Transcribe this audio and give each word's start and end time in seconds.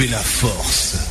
Fait 0.00 0.10
la 0.10 0.18
force. 0.18 1.10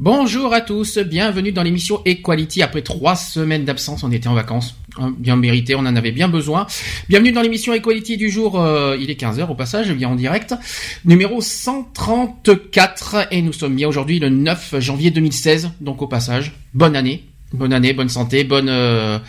Bonjour 0.00 0.52
à 0.52 0.60
tous, 0.62 0.98
bienvenue 0.98 1.52
dans 1.52 1.62
l'émission 1.62 2.00
Equality. 2.04 2.60
Après 2.60 2.82
trois 2.82 3.14
semaines 3.14 3.64
d'absence, 3.64 4.02
on 4.02 4.10
était 4.10 4.26
en 4.26 4.34
vacances, 4.34 4.74
hein, 4.98 5.14
bien 5.16 5.36
mérité, 5.36 5.76
on 5.76 5.80
en 5.80 5.94
avait 5.94 6.10
bien 6.10 6.26
besoin. 6.26 6.66
Bienvenue 7.08 7.30
dans 7.30 7.42
l'émission 7.42 7.72
Equality 7.72 8.16
du 8.16 8.28
jour, 8.28 8.60
euh, 8.60 8.96
il 8.98 9.10
est 9.10 9.20
15h 9.20 9.48
au 9.48 9.54
passage, 9.54 9.92
bien 9.92 10.08
en 10.08 10.16
direct, 10.16 10.56
numéro 11.04 11.40
134, 11.40 13.28
et 13.30 13.42
nous 13.42 13.52
sommes 13.52 13.76
bien 13.76 13.86
aujourd'hui 13.86 14.18
le 14.18 14.28
9 14.28 14.80
janvier 14.80 15.12
2016, 15.12 15.70
donc 15.80 16.02
au 16.02 16.08
passage, 16.08 16.52
bonne 16.74 16.96
année, 16.96 17.22
bonne 17.52 17.72
année, 17.72 17.92
bonne 17.92 18.08
santé, 18.08 18.42
bonne... 18.42 18.68
Euh, 18.68 19.20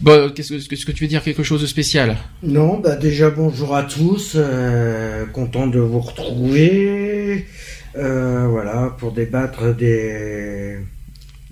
bon, 0.00 0.32
Qu'est-ce 0.34 0.54
que, 0.54 0.66
qu'est-ce 0.66 0.86
que 0.86 0.92
tu 0.92 1.04
veux 1.04 1.08
dire 1.08 1.22
quelque 1.22 1.42
chose 1.42 1.60
de 1.60 1.66
spécial? 1.66 2.16
Non, 2.42 2.78
bah 2.78 2.96
déjà 2.96 3.28
bonjour 3.28 3.76
à 3.76 3.82
tous, 3.82 4.32
euh, 4.36 5.26
content 5.26 5.66
de 5.66 5.78
vous 5.78 6.00
retrouver, 6.00 7.46
euh, 7.96 8.46
voilà, 8.50 8.94
pour 8.98 9.12
débattre 9.12 9.74
des... 9.74 10.76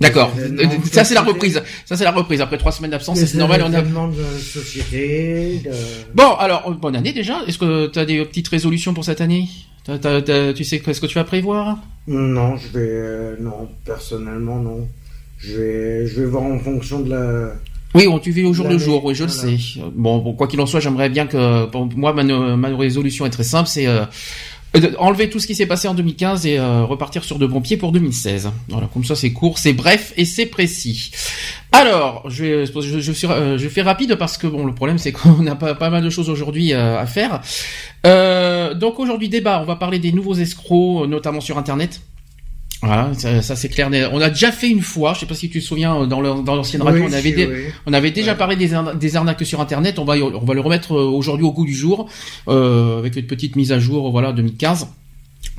D'accord, 0.01 0.33
ça 0.91 1.05
c'est 1.05 1.15
la 1.15 1.23
reprise, 1.23 1.63
ça 1.87 1.97
c'est 1.97 2.03
la 2.03 2.11
reprise, 2.11 2.41
après 2.41 2.59
trois 2.59 2.73
semaines 2.73 2.91
d'absence, 2.91 3.25
c'est 3.25 3.39
normal, 3.39 3.63
on 3.65 3.73
a... 3.73 3.79
événements 3.79 4.09
de 4.09 4.21
la 4.21 4.39
société, 4.39 5.61
de- 5.65 5.71
Bon, 6.13 6.33
alors, 6.41 6.69
euh, 6.69 6.75
bonne 6.75 6.97
année 6.97 7.13
déjà. 7.13 7.43
Est-ce 7.47 7.59
que 7.59 7.87
tu 7.87 8.01
as 8.01 8.05
des 8.05 8.25
petites 8.25 8.49
résolutions 8.49 8.95
pour 8.95 9.05
cette 9.05 9.21
année? 9.21 9.49
Tu 9.85 10.65
sais 10.65 10.83
ce 10.85 11.01
que 11.01 11.07
tu 11.07 11.15
vas 11.15 11.25
prévoir? 11.25 11.79
Non, 12.09 12.57
je 12.57 12.67
vais... 12.77 12.81
euh, 12.91 13.37
non, 13.41 13.69
personnellement, 13.85 14.59
non. 14.59 14.89
Je 15.39 15.57
vais, 15.57 16.07
je 16.09 16.21
vais 16.21 16.27
voir 16.27 16.45
en 16.45 16.59
fonction 16.59 17.01
de 17.01 17.11
la... 17.11 17.53
Oui, 17.95 18.09
on, 18.09 18.19
tu 18.19 18.33
vis 18.33 18.45
au 18.45 18.53
jour 18.55 18.69
le 18.69 18.79
jour, 18.79 19.05
oui, 19.05 19.15
je 19.15 19.23
voilà. 19.25 19.51
le 19.51 19.57
sais. 19.59 19.81
Bon, 19.95 20.19
bon, 20.19 20.33
quoi 20.33 20.49
qu'il 20.49 20.61
en 20.61 20.67
soit, 20.67 20.81
j'aimerais 20.81 21.11
bien 21.11 21.27
que... 21.27 21.67
Pour 21.67 21.87
moi, 21.97 22.13
ma, 22.13 22.25
ma 22.25 22.77
résolution 22.77 23.25
est 23.27 23.31
très 23.31 23.45
simple, 23.45 23.69
c'est... 23.69 23.87
euh, 23.87 24.05
enlever 24.99 25.29
tout 25.29 25.39
ce 25.39 25.47
qui 25.47 25.55
s'est 25.55 25.67
passé 25.67 25.89
en 25.89 25.95
2015 25.95 26.47
et 26.47 26.59
euh, 26.59 26.85
repartir 26.85 27.25
sur 27.25 27.39
de 27.39 27.47
bons 27.47 27.61
pieds 27.61 27.77
pour 27.77 27.93
2016. 27.93 28.51
Voilà, 28.69 28.89
comme 28.93 29.05
ça 29.05 29.15
c'est 29.15 29.33
court, 29.33 29.59
c'est 29.59 29.73
bref 29.73 30.13
et 30.17 30.25
c'est 30.25 30.47
précis. 30.47 31.11
Alors, 31.73 32.29
je, 32.29 32.45
vais, 32.45 32.67
je, 32.67 33.27
euh, 33.27 33.59
fais 33.59 33.83
rapide 33.83 34.17
parce 34.17 34.39
que 34.39 34.47
bon, 34.47 34.65
le 34.65 34.75
problème 34.75 34.99
c'est 34.99 35.13
qu'on 35.13 35.47
a 35.47 35.55
pas, 35.55 35.75
pas 35.75 35.91
mal 35.91 36.03
de 36.03 36.11
choses 36.11 36.31
aujourd'hui 36.31 36.73
euh, 36.73 36.99
à 36.99 37.07
faire. 37.07 37.41
Donc 38.75 38.99
aujourd'hui 38.99 39.29
débat, 39.29 39.61
on 39.61 39.65
va 39.65 39.77
parler 39.77 39.99
des 39.99 40.13
nouveaux 40.13 40.35
escrocs, 40.35 41.07
notamment 41.07 41.41
sur 41.41 41.59
Internet. 41.59 42.01
Voilà, 42.83 43.11
ça, 43.17 43.43
ça, 43.43 43.55
c'est 43.55 43.69
clair. 43.69 43.89
On 44.13 44.21
a 44.21 44.29
déjà 44.29 44.51
fait 44.51 44.69
une 44.69 44.81
fois, 44.83 45.15
je 45.15 45.21
sais 45.21 45.27
pas 45.27 45.35
si 45.37 45.49
tu 45.49 45.61
te 45.61 45.65
souviens, 45.65 46.07
dans 46.07 46.21
le- 46.21 46.43
dans 46.43 46.57
l'ancienne 46.57 46.83
radio, 46.83 47.03
Oui, 47.03 47.09
on 47.11 47.13
avait, 47.13 47.31
si, 47.31 47.35
dé- 47.37 47.47
oui. 47.47 47.61
on 47.87 47.93
avait 47.93 48.11
déjà 48.11 48.33
Ouais. 48.33 48.39
parlé 48.39 48.57
des, 48.57 48.75
arna- 48.75 48.95
des 48.95 49.17
arnaques 49.17 49.45
sur 49.47 49.61
Internet. 49.61 49.99
On 50.01 50.05
va, 50.05 50.15
on 50.17 50.45
va 50.45 50.55
le 50.55 50.61
remettre 50.61 50.93
euh, 50.95 51.05
aujourd'hui 51.05 51.47
au 51.47 51.53
goût 51.53 51.65
du 51.65 51.75
jour, 51.75 52.09
euh, 52.49 52.99
avec 52.99 53.15
une 53.17 53.27
petite 53.27 53.55
mise 53.55 53.71
à 53.71 53.79
jour, 53.79 54.11
voilà, 54.11 54.33
2015. 54.33 54.89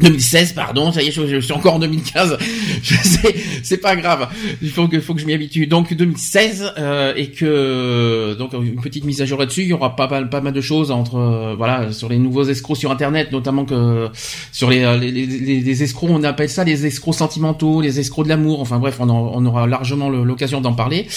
2016, 0.01 0.53
pardon, 0.53 0.91
ça 0.91 1.03
y 1.03 1.07
est, 1.07 1.11
je, 1.11 1.39
suis 1.39 1.53
encore 1.53 1.75
en 1.75 1.79
2015. 1.79 2.37
Je 2.83 2.95
sais, 2.95 3.35
c'est 3.63 3.77
pas 3.77 3.95
grave. 3.95 4.27
Il 4.61 4.69
faut 4.71 4.87
que, 4.87 4.99
faut 4.99 5.13
que 5.13 5.21
je 5.21 5.25
m'y 5.25 5.33
habitue. 5.33 5.67
Donc 5.67 5.93
2016 5.93 6.73
euh, 6.77 7.13
et 7.15 7.29
que 7.29 8.35
donc 8.37 8.51
une 8.53 8.81
petite 8.81 9.05
mise 9.05 9.21
à 9.21 9.25
jour 9.25 9.39
là-dessus. 9.39 9.61
Il 9.61 9.67
y 9.67 9.73
aura 9.73 9.95
pas 9.95 10.07
mal, 10.07 10.29
pas 10.29 10.41
mal 10.41 10.51
de 10.51 10.59
choses 10.61 10.91
entre 10.91 11.15
euh, 11.17 11.55
voilà 11.55 11.91
sur 11.93 12.09
les 12.09 12.17
nouveaux 12.17 12.43
escrocs 12.43 12.75
sur 12.77 12.91
Internet, 12.91 13.31
notamment 13.31 13.63
que 13.65 14.09
sur 14.51 14.69
les, 14.69 14.83
euh, 14.83 14.97
les, 14.97 15.11
les, 15.11 15.25
les- 15.27 15.61
les 15.61 15.83
escrocs, 15.83 16.09
on 16.09 16.23
appelle 16.23 16.49
ça 16.49 16.63
les 16.65 16.85
escrocs 16.85 17.15
sentimentaux, 17.15 17.79
les 17.79 17.99
escrocs 17.99 18.25
de 18.25 18.29
l'amour. 18.29 18.59
Enfin 18.59 18.79
bref, 18.79 18.97
on, 18.99 19.07
en- 19.09 19.31
on 19.35 19.45
aura 19.45 19.67
largement 19.67 20.09
l'occasion 20.09 20.59
d'en 20.59 20.73
parler. 20.73 21.07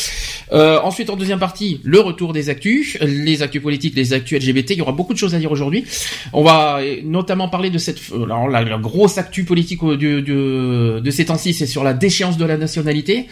Euh, 0.53 0.79
ensuite, 0.85 1.11
en 1.11 1.17
deuxième 1.17 1.41
partie, 1.41 1.81
le 1.83 1.99
retour 2.01 2.33
des 2.33 2.49
actus, 2.51 2.99
les 3.01 3.43
actus 3.43 3.63
politiques, 3.63 3.97
les 3.97 4.13
actus 4.13 4.39
LGBT. 4.41 4.71
Il 4.73 4.79
y 4.79 4.83
aura 4.83 4.93
beaucoup 4.93 5.15
de 5.15 5.19
choses 5.19 5.35
à 5.35 5.39
dire 5.39 5.51
aujourd'hui. 5.51 5.85
On 6.33 6.45
va 6.45 6.79
euh, 6.81 6.97
notamment 7.03 7.49
parler 7.49 7.71
de 7.71 7.79
cette, 7.79 7.99
alors 8.13 8.49
la, 8.65 8.71
la 8.71 8.79
grosse 8.79 9.19
actu 9.19 9.45
politique 9.45 9.83
euh, 9.83 9.97
du, 9.97 10.23
du- 10.23 11.01
de 11.01 11.11
ces 11.11 11.25
temps-ci, 11.27 11.55
c'est 11.55 11.67
sur 11.67 11.85
la 11.85 11.93
déchéance 11.95 12.37
de 12.37 12.45
la 12.45 12.57
nationalité. 12.57 13.27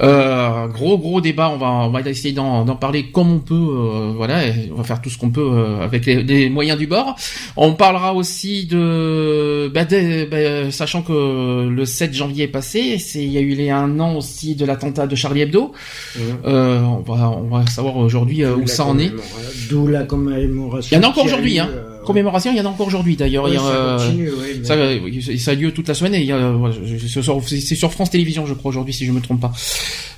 Euh, 0.00 0.66
gros 0.68 0.98
gros 0.98 1.20
débat. 1.20 1.50
On 1.50 1.56
va 1.58 1.66
on 1.70 1.90
va 1.90 2.00
essayer 2.00 2.32
d'en 2.34 2.64
d'en 2.64 2.76
parler 2.76 3.06
comme 3.12 3.30
on 3.32 3.38
peut. 3.38 3.54
euh, 3.54 4.12
voilà, 4.16 4.46
et 4.46 4.70
on 4.72 4.76
va 4.76 4.84
faire 4.84 5.00
tout 5.00 5.10
ce 5.10 5.18
qu'on 5.18 5.30
peut 5.30 5.48
euh, 5.52 5.82
avec 5.84 6.06
les, 6.06 6.22
les 6.22 6.48
moyens 6.50 6.78
du 6.78 6.86
bord. 6.86 7.14
On 7.56 7.74
parlera 7.74 8.14
aussi 8.14 8.66
de, 8.66 9.70
bah, 9.74 9.84
des- 9.84 10.26
bah, 10.26 10.70
sachant 10.70 11.02
que 11.02 11.68
le 11.68 11.84
7 11.84 12.12
janvier 12.14 12.44
est 12.44 12.48
passé, 12.48 12.98
c'est 12.98 13.22
il 13.22 13.30
y 13.32 13.38
a 13.38 13.40
eu 13.40 13.54
les 13.54 13.70
un 13.70 13.98
an 14.00 14.16
aussi 14.16 14.54
de 14.54 14.64
l'attentat 14.64 15.06
de 15.06 15.14
Charlie 15.14 15.42
Hebdo. 15.42 15.72
Euh, 16.46 16.80
on 16.80 17.00
va 17.00 17.30
on 17.30 17.48
va 17.48 17.66
savoir 17.66 17.96
aujourd'hui 17.96 18.42
euh, 18.44 18.56
où 18.56 18.66
ça 18.66 18.84
en 18.84 18.98
est. 18.98 19.12
D'où 19.70 19.86
la 19.86 20.02
commémoration. 20.04 20.96
Il 20.96 21.02
y 21.02 21.04
en 21.04 21.08
a 21.08 21.10
encore 21.10 21.24
aujourd'hui, 21.24 21.58
hein. 21.58 21.68
Euh, 22.04 22.06
Commémoration, 22.06 22.52
il 22.52 22.56
y 22.58 22.60
en 22.60 22.66
a 22.66 22.68
encore 22.68 22.86
aujourd'hui 22.86 23.16
d'ailleurs. 23.16 23.48
ça 23.48 23.66
euh, 23.66 23.98
continue, 23.98 24.30
oui, 24.30 24.46
mais- 24.60 24.64
ça, 24.64 24.74
euh, 24.74 24.98
oui, 25.02 25.38
ça 25.38 25.50
a 25.50 25.54
lieu 25.54 25.72
toute 25.72 25.88
la 25.88 25.94
semaine 25.94 26.14
et 26.14 26.20
il 26.20 26.26
y 26.26 26.32
a, 26.32 26.50
voilà, 26.52 26.74
je- 26.74 26.96
je- 26.96 27.06
c'est 27.06 27.74
sur- 27.74 27.92
France 27.92 28.10
Télévisions, 28.10 28.46
je 28.46 28.54
crois 28.54 28.68
aujourd'hui, 28.70 28.94
si 28.94 29.04
je 29.06 29.12
me 29.12 29.20
trompe 29.20 29.40
pas. 29.40 29.52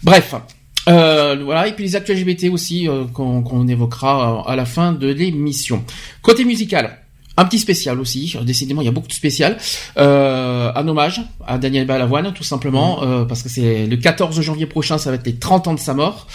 Bref. 0.03 0.35
Euh, 0.89 1.43
voilà 1.45 1.67
et 1.67 1.73
puis 1.73 1.83
les 1.83 1.97
actus 1.97 2.15
LGBT 2.17 2.49
aussi 2.49 2.89
euh, 2.89 3.07
qu'on 3.13 3.43
qu'on 3.43 3.67
évoquera 3.67 4.45
euh, 4.47 4.51
à 4.53 4.55
la 4.55 4.65
fin 4.65 4.93
de 4.93 5.09
l'émission. 5.09 5.83
Côté 6.23 6.45
musical, 6.45 6.99
un 7.37 7.45
petit 7.45 7.59
spécial 7.59 8.01
aussi. 8.01 8.37
Décidément, 8.43 8.83
il 8.83 8.87
y 8.87 8.89
a 8.89 8.93
beaucoup 8.93 9.09
de 9.09 9.13
spécial. 9.13 9.59
Euh, 9.99 10.73
un 10.75 10.89
hommage 10.89 11.23
à 11.47 11.59
Daniel 11.59 11.87
Balavoine, 11.87 12.33
tout 12.33 12.45
simplement, 12.45 13.03
euh, 13.03 13.25
parce 13.25 13.43
que 13.43 13.49
c'est 13.49 13.87
le 13.87 13.97
14 13.97 14.41
janvier 14.41 14.67
prochain, 14.67 14.99
ça 14.99 15.11
va 15.11 15.17
être 15.17 15.27
les 15.27 15.37
30 15.37 15.69
ans 15.69 15.75
de 15.75 15.81
sa 15.81 15.95
mort. 15.95 16.27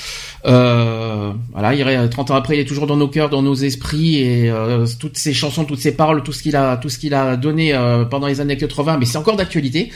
Euh, 0.45 1.33
voilà, 1.51 1.73
il 1.73 1.81
est 1.81 2.09
30 2.09 2.31
ans 2.31 2.35
après, 2.35 2.57
il 2.57 2.59
est 2.59 2.65
toujours 2.65 2.87
dans 2.87 2.97
nos 2.97 3.07
cœurs, 3.07 3.29
dans 3.29 3.41
nos 3.41 3.53
esprits 3.53 4.17
et 4.17 4.49
euh, 4.49 4.87
toutes 4.99 5.17
ses 5.17 5.33
chansons, 5.33 5.65
toutes 5.65 5.79
ses 5.79 5.95
paroles, 5.95 6.23
tout 6.23 6.33
ce 6.33 6.41
qu'il 6.41 6.55
a, 6.55 6.77
tout 6.77 6.89
ce 6.89 6.97
qu'il 6.97 7.13
a 7.13 7.37
donné 7.37 7.73
euh, 7.73 8.05
pendant 8.05 8.27
les 8.27 8.41
années 8.41 8.57
80, 8.57 8.97
mais 8.97 9.05
c'est 9.05 9.17
encore 9.17 9.35
d'actualité. 9.35 9.91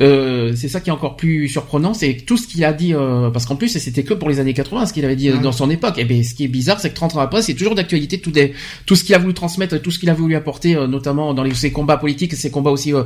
Euh, 0.00 0.54
c'est 0.56 0.68
ça 0.68 0.80
qui 0.80 0.88
est 0.88 0.92
encore 0.92 1.16
plus 1.16 1.48
surprenant, 1.48 1.92
c'est 1.94 2.14
tout 2.26 2.36
ce 2.36 2.46
qu'il 2.46 2.64
a 2.64 2.72
dit, 2.72 2.94
euh, 2.94 3.30
parce 3.30 3.44
qu'en 3.46 3.56
plus 3.56 3.68
c'était 3.68 4.02
que 4.02 4.14
pour 4.14 4.28
les 4.28 4.40
années 4.40 4.54
80, 4.54 4.86
ce 4.86 4.92
qu'il 4.92 5.04
avait 5.04 5.16
dit 5.16 5.28
euh, 5.28 5.34
Ouais. 5.34 5.40
dans 5.40 5.52
son 5.52 5.68
époque. 5.70 5.98
Et 5.98 6.04
ben, 6.04 6.22
ce 6.24 6.34
qui 6.34 6.44
est 6.44 6.48
bizarre, 6.48 6.80
c'est 6.80 6.90
que 6.90 6.94
30 6.94 7.16
ans 7.16 7.20
après, 7.20 7.42
c'est 7.42 7.54
toujours 7.54 7.74
d'actualité, 7.74 8.18
tout, 8.20 8.30
des, 8.30 8.54
tout 8.86 8.96
ce 8.96 9.04
qu'il 9.04 9.14
a 9.14 9.18
voulu 9.18 9.34
transmettre, 9.34 9.80
tout 9.80 9.90
ce 9.90 9.98
qu'il 9.98 10.08
a 10.10 10.14
voulu 10.14 10.34
apporter, 10.36 10.74
euh, 10.76 10.86
notamment 10.86 11.34
dans 11.34 11.42
les, 11.42 11.54
ses 11.54 11.70
combats 11.72 11.98
politiques, 11.98 12.34
ses 12.34 12.50
combats 12.50 12.70
aussi, 12.70 12.92
euh, 12.94 13.02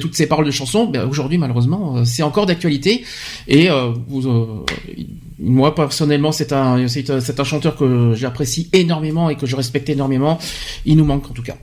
toutes 0.00 0.14
ses 0.14 0.26
paroles 0.26 0.46
de 0.46 0.50
chansons. 0.50 0.86
Ben, 0.86 1.06
aujourd'hui, 1.08 1.38
malheureusement, 1.38 1.96
euh, 1.98 2.04
c'est 2.04 2.22
encore 2.22 2.46
d'actualité. 2.46 3.04
Et 3.48 3.70
euh, 3.70 3.92
vous, 4.08 4.28
euh, 4.28 4.64
moi 5.38 5.74
personnellement, 5.74 6.32
c'est 6.32 6.52
un, 6.52 6.86
c'est 6.88 7.10
un, 7.10 7.20
c'est 7.20 7.40
un 7.40 7.44
chanteur 7.44 7.76
que 7.76 8.12
j'apprécie 8.14 8.68
énormément 8.72 9.30
et 9.30 9.36
que 9.36 9.46
je 9.46 9.56
respecte 9.56 9.88
énormément. 9.88 10.38
Il 10.84 10.96
nous 10.96 11.04
manque 11.04 11.30
en 11.30 11.34
tout 11.34 11.42
cas. 11.42 11.56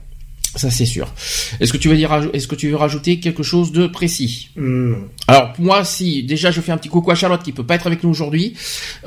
Ça 0.56 0.70
c'est 0.70 0.86
sûr. 0.86 1.12
Est-ce 1.60 1.72
que 1.72 1.76
tu 1.78 1.88
veux 1.88 1.96
dire, 1.96 2.12
est-ce 2.32 2.46
que 2.46 2.54
tu 2.54 2.68
veux 2.70 2.76
rajouter 2.76 3.18
quelque 3.20 3.42
chose 3.42 3.72
de 3.72 3.86
précis? 3.86 4.50
Alors 5.26 5.52
pour 5.52 5.64
moi, 5.64 5.84
si 5.84 6.22
déjà 6.22 6.50
je 6.50 6.60
fais 6.60 6.72
un 6.72 6.76
petit 6.76 6.88
coucou 6.88 7.10
à 7.10 7.14
Charlotte 7.14 7.42
qui 7.42 7.52
peut 7.52 7.64
pas 7.64 7.74
être 7.74 7.86
avec 7.86 8.02
nous 8.04 8.10
aujourd'hui. 8.10 8.54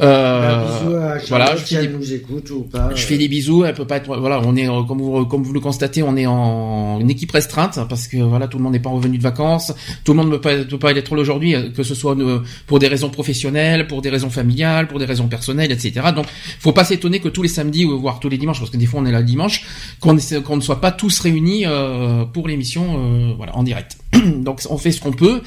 Euh, 0.02 0.66
Bah, 0.90 1.14
à 1.14 1.18
voilà, 1.30 1.56
je 1.56 1.64
si 1.66 1.76
fais 1.76 1.88
des- 1.88 1.94
nous 1.94 2.14
écoute 2.14 2.50
ou 2.52 2.62
pas. 2.64 2.90
je 2.96 3.02
fais 3.06 3.18
des 3.18 3.28
bisous, 3.28 3.64
elle 3.66 3.74
peut 3.74 3.88
pas 3.88 3.98
être 3.98 4.16
voilà, 4.18 4.42
on 4.44 4.56
est 4.56 4.70
euh, 4.70 4.84
comme 4.84 5.00
vous 5.02 5.26
comme 5.26 5.44
vous 5.44 5.54
le 5.54 5.60
constatez, 5.60 6.04
on 6.04 6.16
est 6.18 6.26
en 6.26 7.00
une 7.00 7.10
équipe 7.10 7.32
restreinte 7.32 7.80
parce 7.90 8.08
que 8.08 8.18
voilà, 8.18 8.48
tout 8.48 8.58
le 8.58 8.64
monde 8.64 8.74
n'est 8.74 8.80
pas 8.80 8.90
revenu 8.90 9.18
de 9.18 9.24
vacances, 9.24 9.72
tout 10.04 10.14
le 10.14 10.18
monde 10.18 10.28
ne 10.30 10.38
peut 10.38 10.42
pas, 10.42 10.56
peut 10.66 10.80
pas 10.80 10.92
être 10.92 11.16
là 11.16 11.22
aujourd'hui 11.22 11.56
euh, 11.56 11.70
que 11.70 11.84
ce 11.84 11.96
soit 11.96 12.18
euh, 12.20 12.40
pour 12.66 12.80
des 12.80 12.88
raisons 12.88 13.10
professionnelles, 13.10 13.88
pour 13.88 14.02
des 14.02 14.10
raisons 14.10 14.30
familiales, 14.30 14.88
pour 14.88 15.00
des 15.00 15.06
raisons 15.06 15.28
personnelles, 15.28 15.72
etc. 15.72 16.08
Donc, 16.16 16.26
faut 16.60 16.74
pas 16.74 16.84
s'étonner 16.84 17.20
que 17.20 17.30
tous 17.30 17.42
les 17.44 17.50
samedis 17.50 17.86
ou 17.86 18.00
voire 18.00 18.20
tous 18.20 18.30
les 18.30 18.38
dimanches 18.38 18.60
parce 18.60 18.72
que 18.72 18.78
des 18.78 18.86
fois 18.86 19.00
on 19.02 19.06
est 19.06 19.12
là 19.12 19.20
le 19.20 19.26
dimanche 19.26 19.66
qu'on 20.00 20.14
ne 20.14 20.62
soit 20.62 20.82
pas 20.82 20.92
tous 20.92 21.20
réunis 21.20 21.37
euh, 21.66 22.26
pour 22.26 22.48
l'émission 22.48 22.84
euh, 22.98 23.34
voilà, 23.36 23.56
en 23.56 23.64
direct. 23.64 23.98
Donc 24.38 24.62
on 24.70 24.78
fait 24.78 24.92
ce 24.92 25.02
qu'on 25.02 25.12
peut 25.12 25.42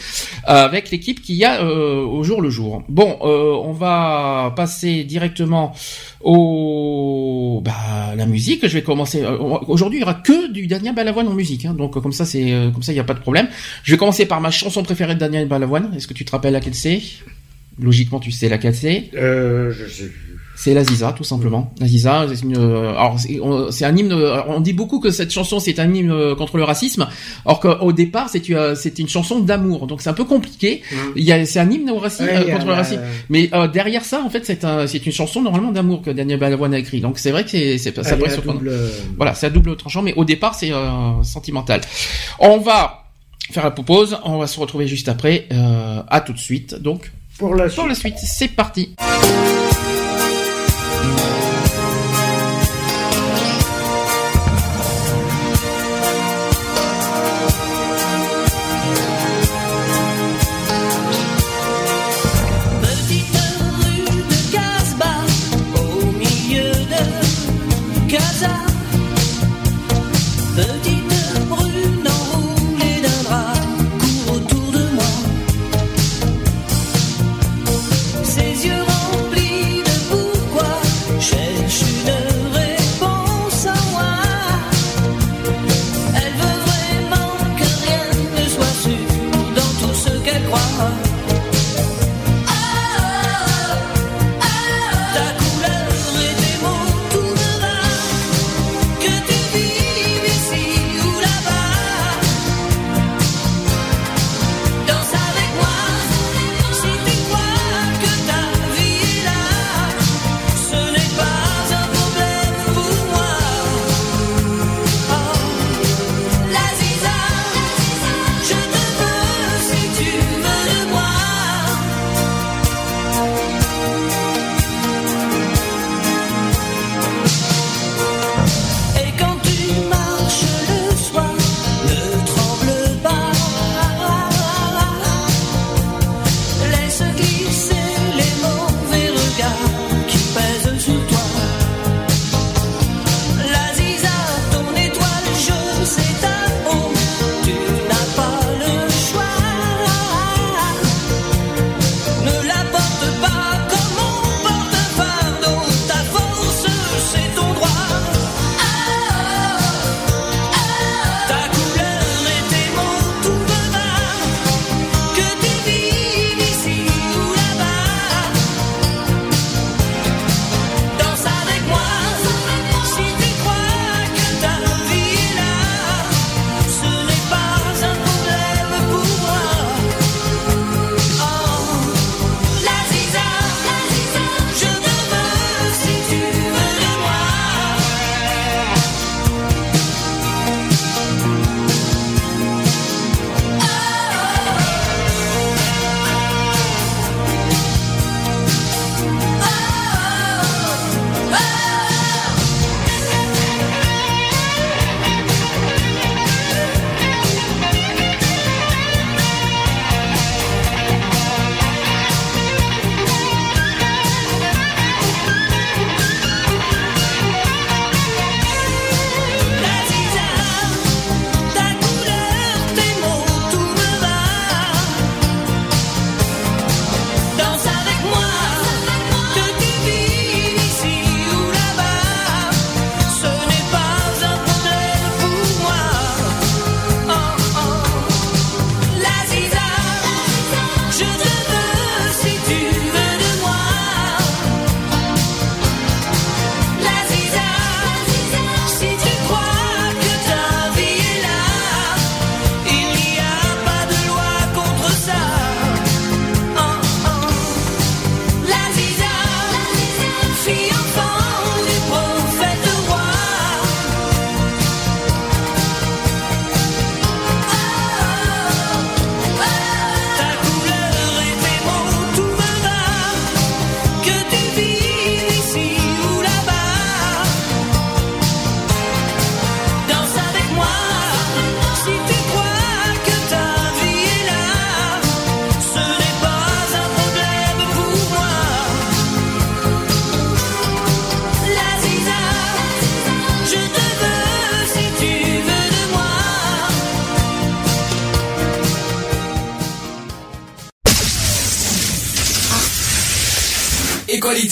avec 0.44 0.90
l'équipe 0.90 1.20
qu'il 1.20 1.36
y 1.36 1.44
a 1.44 1.64
au 1.64 2.22
jour 2.24 2.42
le 2.42 2.50
jour. 2.50 2.82
Bon, 2.88 3.18
on 3.20 3.72
va 3.72 4.52
passer 4.56 5.04
directement 5.04 5.74
au 6.20 7.62
bah, 7.64 8.14
la 8.16 8.26
musique. 8.26 8.66
Je 8.66 8.74
vais 8.74 8.82
commencer. 8.82 9.24
Aujourd'hui, 9.66 9.98
il 9.98 10.02
y 10.02 10.04
aura 10.04 10.14
que 10.14 10.52
du 10.52 10.66
Daniel 10.66 10.94
Balavoine 10.94 11.28
en 11.28 11.34
musique, 11.34 11.64
hein. 11.64 11.74
donc 11.74 12.00
comme 12.00 12.12
ça 12.12 12.24
c'est 12.24 12.70
comme 12.72 12.82
ça 12.82 12.92
il 12.92 12.96
n'y 12.96 13.00
a 13.00 13.04
pas 13.04 13.14
de 13.14 13.20
problème. 13.20 13.48
Je 13.82 13.92
vais 13.92 13.98
commencer 13.98 14.26
par 14.26 14.40
ma 14.40 14.50
chanson 14.50 14.82
préférée 14.82 15.14
de 15.14 15.20
Daniel 15.20 15.48
Balavoine. 15.48 15.92
Est-ce 15.96 16.06
que 16.06 16.14
tu 16.14 16.24
te 16.24 16.30
rappelles 16.30 16.52
laquelle 16.52 16.74
c'est? 16.74 17.00
Logiquement, 17.80 18.20
tu 18.20 18.30
sais 18.30 18.48
laquelle 18.48 18.74
c'est? 18.74 19.10
Euh, 19.14 19.72
je 19.72 19.86
sais 19.86 20.10
c'est 20.62 20.74
l'Aziza, 20.74 21.14
tout 21.16 21.24
simplement. 21.24 21.72
L'Aziza, 21.80 22.26
c'est 22.34 22.42
une, 22.42 22.58
euh, 22.58 22.90
alors 22.90 23.18
c'est 23.70 23.86
un 23.86 23.96
hymne. 23.96 24.12
On 24.46 24.60
dit 24.60 24.74
beaucoup 24.74 25.00
que 25.00 25.10
cette 25.10 25.30
chanson 25.30 25.58
c'est 25.58 25.78
un 25.78 25.90
hymne 25.90 26.10
euh, 26.10 26.34
contre 26.34 26.58
le 26.58 26.64
racisme, 26.64 27.08
alors 27.46 27.60
qu'au 27.60 27.92
départ 27.92 28.28
c'est 28.28 28.98
une 28.98 29.08
chanson 29.08 29.40
d'amour. 29.40 29.86
Donc 29.86 30.02
c'est 30.02 30.10
un 30.10 30.14
peu 30.14 30.24
compliqué. 30.24 30.82
Mmh. 30.92 30.96
Il 31.16 31.24
y 31.24 31.32
a, 31.32 31.46
c'est 31.46 31.60
un 31.60 31.70
hymne 31.70 31.88
au 31.88 31.98
racisme, 31.98 32.28
contre 32.52 32.66
le 32.66 32.74
racisme. 32.74 33.00
Mais 33.30 33.48
euh, 33.54 33.68
derrière 33.68 34.04
ça, 34.04 34.22
en 34.22 34.28
fait, 34.28 34.44
c'est 34.44 34.62
un, 34.64 34.86
c'est 34.86 35.06
une 35.06 35.12
chanson 35.12 35.40
normalement 35.40 35.72
d'amour 35.72 36.02
que 36.02 36.10
Daniel 36.10 36.38
Balavoine 36.38 36.74
a 36.74 36.78
écrit. 36.78 37.00
Donc 37.00 37.18
c'est 37.18 37.30
vrai 37.30 37.44
que 37.44 37.50
c'est, 37.50 37.78
c'est 37.78 38.02
ça 38.02 38.16
pourrait 38.18 38.36
double... 38.36 38.70
Voilà, 39.16 39.32
c'est 39.32 39.46
un 39.46 39.50
double 39.50 39.76
tranchant, 39.76 40.02
mais 40.02 40.12
au 40.12 40.26
départ 40.26 40.54
c'est 40.54 40.72
sentimental. 41.22 41.80
On 42.38 42.58
va 42.58 43.04
faire 43.50 43.64
la 43.64 43.70
pause. 43.70 44.18
On 44.24 44.36
va 44.36 44.46
se 44.46 44.60
retrouver 44.60 44.86
juste 44.86 45.08
après. 45.08 45.48
à 46.06 46.20
tout 46.20 46.34
de 46.34 46.38
suite. 46.38 46.74
Donc 46.74 47.10
pour 47.38 47.54
la 47.54 47.70
pour 47.70 47.86
la 47.86 47.94
suite, 47.94 48.18
c'est 48.18 48.48
parti. 48.48 48.94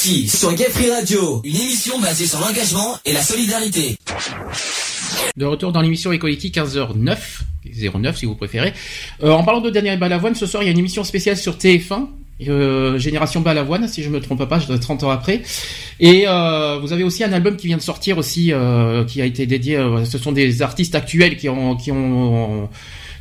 Sur 0.08 0.54
Gay 0.54 0.64
Free 0.70 0.90
Radio, 0.90 1.42
une 1.44 1.56
émission 1.56 2.00
basée 2.00 2.26
sur 2.26 2.40
l'engagement 2.40 2.96
et 3.04 3.12
la 3.12 3.20
solidarité. 3.20 3.98
De 5.36 5.44
retour 5.44 5.70
dans 5.70 5.82
l'émission 5.82 6.10
Equality 6.12 6.48
15h09, 6.48 7.18
09 7.94 8.16
si 8.16 8.24
vous 8.24 8.34
préférez. 8.34 8.72
Euh, 9.22 9.32
en 9.32 9.44
parlant 9.44 9.60
de 9.60 9.68
Daniel 9.68 9.98
Balavoine, 9.98 10.34
ce 10.34 10.46
soir 10.46 10.62
il 10.62 10.66
y 10.66 10.68
a 10.70 10.72
une 10.72 10.78
émission 10.78 11.04
spéciale 11.04 11.36
sur 11.36 11.56
TF1 11.56 12.06
euh, 12.48 12.98
Génération 12.98 13.42
Balavoine, 13.42 13.86
si 13.86 14.02
je 14.02 14.08
me 14.08 14.20
trompe 14.20 14.48
pas, 14.48 14.58
je 14.58 14.66
dois 14.66 14.78
30 14.78 15.02
ans 15.02 15.10
après. 15.10 15.42
Et 16.00 16.24
euh, 16.26 16.78
vous 16.80 16.94
avez 16.94 17.04
aussi 17.04 17.22
un 17.22 17.32
album 17.34 17.58
qui 17.58 17.66
vient 17.66 17.76
de 17.76 17.82
sortir 17.82 18.16
aussi, 18.16 18.52
qui 19.08 19.20
a 19.20 19.26
été 19.26 19.44
dédié. 19.44 19.78
Ce 20.06 20.16
sont 20.16 20.32
des 20.32 20.62
artistes 20.62 20.94
actuels 20.94 21.36
qui 21.36 21.50
ont 21.50 22.68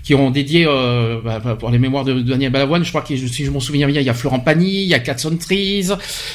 qui 0.08 0.16
ont 0.16 0.32
dédié 0.32 0.66
euh, 0.66 1.20
bah, 1.22 1.42
bah, 1.44 1.58
pour 1.60 1.70
les 1.70 1.80
mémoires 1.80 2.06
de, 2.06 2.22
Daniel 2.22 2.50
Balavoine. 2.50 2.82
Je 2.86 2.90
crois 2.92 3.02
que 3.02 3.14
si 3.18 3.44
je 3.44 3.52
m'en 3.52 3.60
souviens 3.60 3.88
bien, 3.88 4.00
il 4.00 4.06
y 4.06 4.10
a 4.10 4.14
Florent 4.14 4.40
Pagny, 4.40 4.84
il 4.84 4.88
y 4.88 4.94
a 4.94 5.00
Catson 5.00 5.36
Trees, 5.36 5.90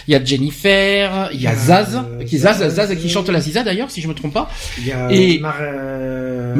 il 0.06 0.12
y 0.12 0.14
a 0.14 0.22
Jennifer, 0.22 1.30
il 1.32 1.40
y 1.40 1.46
a 1.46 1.54
Zaz, 1.54 2.02
qui 2.26 2.36
Zaz, 2.36 2.68
Zaz, 2.68 2.94
qui 2.94 3.08
chante 3.08 3.30
la 3.30 3.40
Ziza 3.40 3.62
d'ailleurs, 3.62 3.90
si 3.90 4.02
je 4.02 4.08
me 4.08 4.12
trompe 4.12 4.34
pas. 4.34 4.50
Il 4.76 4.88
y 4.88 4.92
a 4.92 5.10
et 5.10 5.38
Mar 5.38 5.56
euh... 5.62 6.54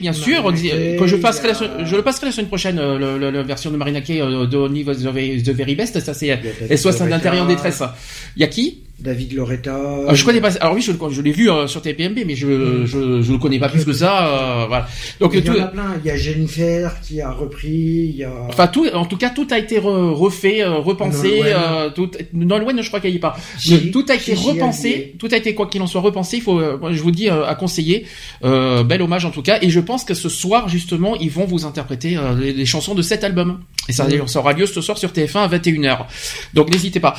bien 0.00 0.12
sûr. 0.12 0.42
que 0.52 1.06
je 1.06 1.14
passerai, 1.14 1.52
la, 1.52 1.84
je 1.84 1.94
le 1.94 2.02
passerai 2.02 2.26
la 2.26 2.32
semaine 2.32 2.48
prochaine, 2.48 2.80
euh, 2.80 3.30
la 3.30 3.42
version 3.44 3.70
de 3.70 3.76
Marina 3.76 4.00
Kay 4.00 4.20
euh, 4.20 4.48
de 4.48 4.56
Only 4.56 4.84
the, 4.84 5.44
the 5.44 5.50
Very 5.50 5.76
Best. 5.76 6.00
Ça 6.00 6.14
c'est 6.14 6.36
SOS 6.76 6.98
d'intérieur 6.98 7.44
en 7.44 7.46
détresse. 7.46 7.84
Il 8.34 8.40
y 8.40 8.44
a 8.44 8.48
qui? 8.48 8.80
David 9.00 9.32
Loretta. 9.34 9.78
Ah, 10.08 10.14
je 10.14 10.24
connais 10.24 10.40
pas. 10.40 10.56
Alors 10.60 10.74
oui, 10.74 10.82
je, 10.82 10.92
je 11.10 11.22
l'ai 11.22 11.32
vu 11.32 11.50
euh, 11.50 11.66
sur 11.66 11.82
TPMB, 11.82 12.20
mais 12.26 12.34
je, 12.34 12.46
mm. 12.46 12.86
je 12.86 13.22
je 13.30 13.32
le 13.32 13.38
connais 13.38 13.58
pas 13.58 13.68
plus 13.68 13.84
que 13.84 13.92
ça. 13.92 14.26
Euh, 14.26 14.66
voilà. 14.66 14.88
Donc 15.20 15.32
il 15.34 15.44
y 15.44 15.50
en 15.50 15.62
a 15.62 15.66
plein. 15.68 15.94
Il 16.02 16.08
y 16.08 16.10
a 16.10 16.16
Jennifer 16.16 17.00
qui 17.00 17.20
a 17.20 17.30
repris. 17.30 17.68
Il 17.68 18.16
y 18.16 18.24
a. 18.24 18.32
Enfin 18.48 18.66
tout. 18.66 18.86
En 18.92 19.04
tout 19.04 19.16
cas, 19.16 19.30
tout 19.30 19.46
a 19.50 19.58
été 19.58 19.78
refait, 19.78 20.62
euh, 20.62 20.78
repensé. 20.78 21.40
Euh, 21.44 21.90
tout. 21.90 22.10
Nolwenn, 22.32 22.82
je 22.82 22.88
crois 22.88 23.00
qu'il 23.00 23.10
y 23.10 23.16
est 23.16 23.20
pas. 23.20 23.36
tout 23.92 24.04
a 24.08 24.14
été 24.14 24.34
repensé. 24.34 25.14
Tout 25.18 25.28
a 25.30 25.36
été 25.36 25.54
quoi 25.54 25.66
qu'il 25.66 25.82
en 25.82 25.86
soit 25.86 26.00
repensé. 26.00 26.38
Il 26.38 26.42
faut. 26.42 26.60
je 26.60 27.02
vous 27.02 27.10
dis 27.12 27.28
à 27.28 27.54
conseiller. 27.54 28.06
bel 28.42 29.02
hommage 29.02 29.24
en 29.24 29.30
tout 29.30 29.42
cas. 29.42 29.58
Et 29.62 29.70
je 29.70 29.80
pense 29.80 30.04
que 30.04 30.14
ce 30.14 30.28
soir 30.28 30.68
justement, 30.68 31.16
ils 31.16 31.30
vont 31.30 31.44
vous 31.44 31.64
interpréter 31.64 32.18
les, 32.40 32.66
chansons 32.66 32.94
de 32.94 33.02
cet 33.02 33.24
album. 33.24 33.60
Et 33.88 33.92
ça, 33.92 34.06
mm. 34.06 34.26
ça 34.26 34.40
aura 34.40 34.52
lieu 34.52 34.66
ce 34.66 34.80
soir 34.80 34.98
sur 34.98 35.10
TF1 35.10 35.38
à 35.38 35.48
21h. 35.48 36.06
Donc 36.54 36.70
n'hésitez 36.70 37.00
pas. 37.00 37.14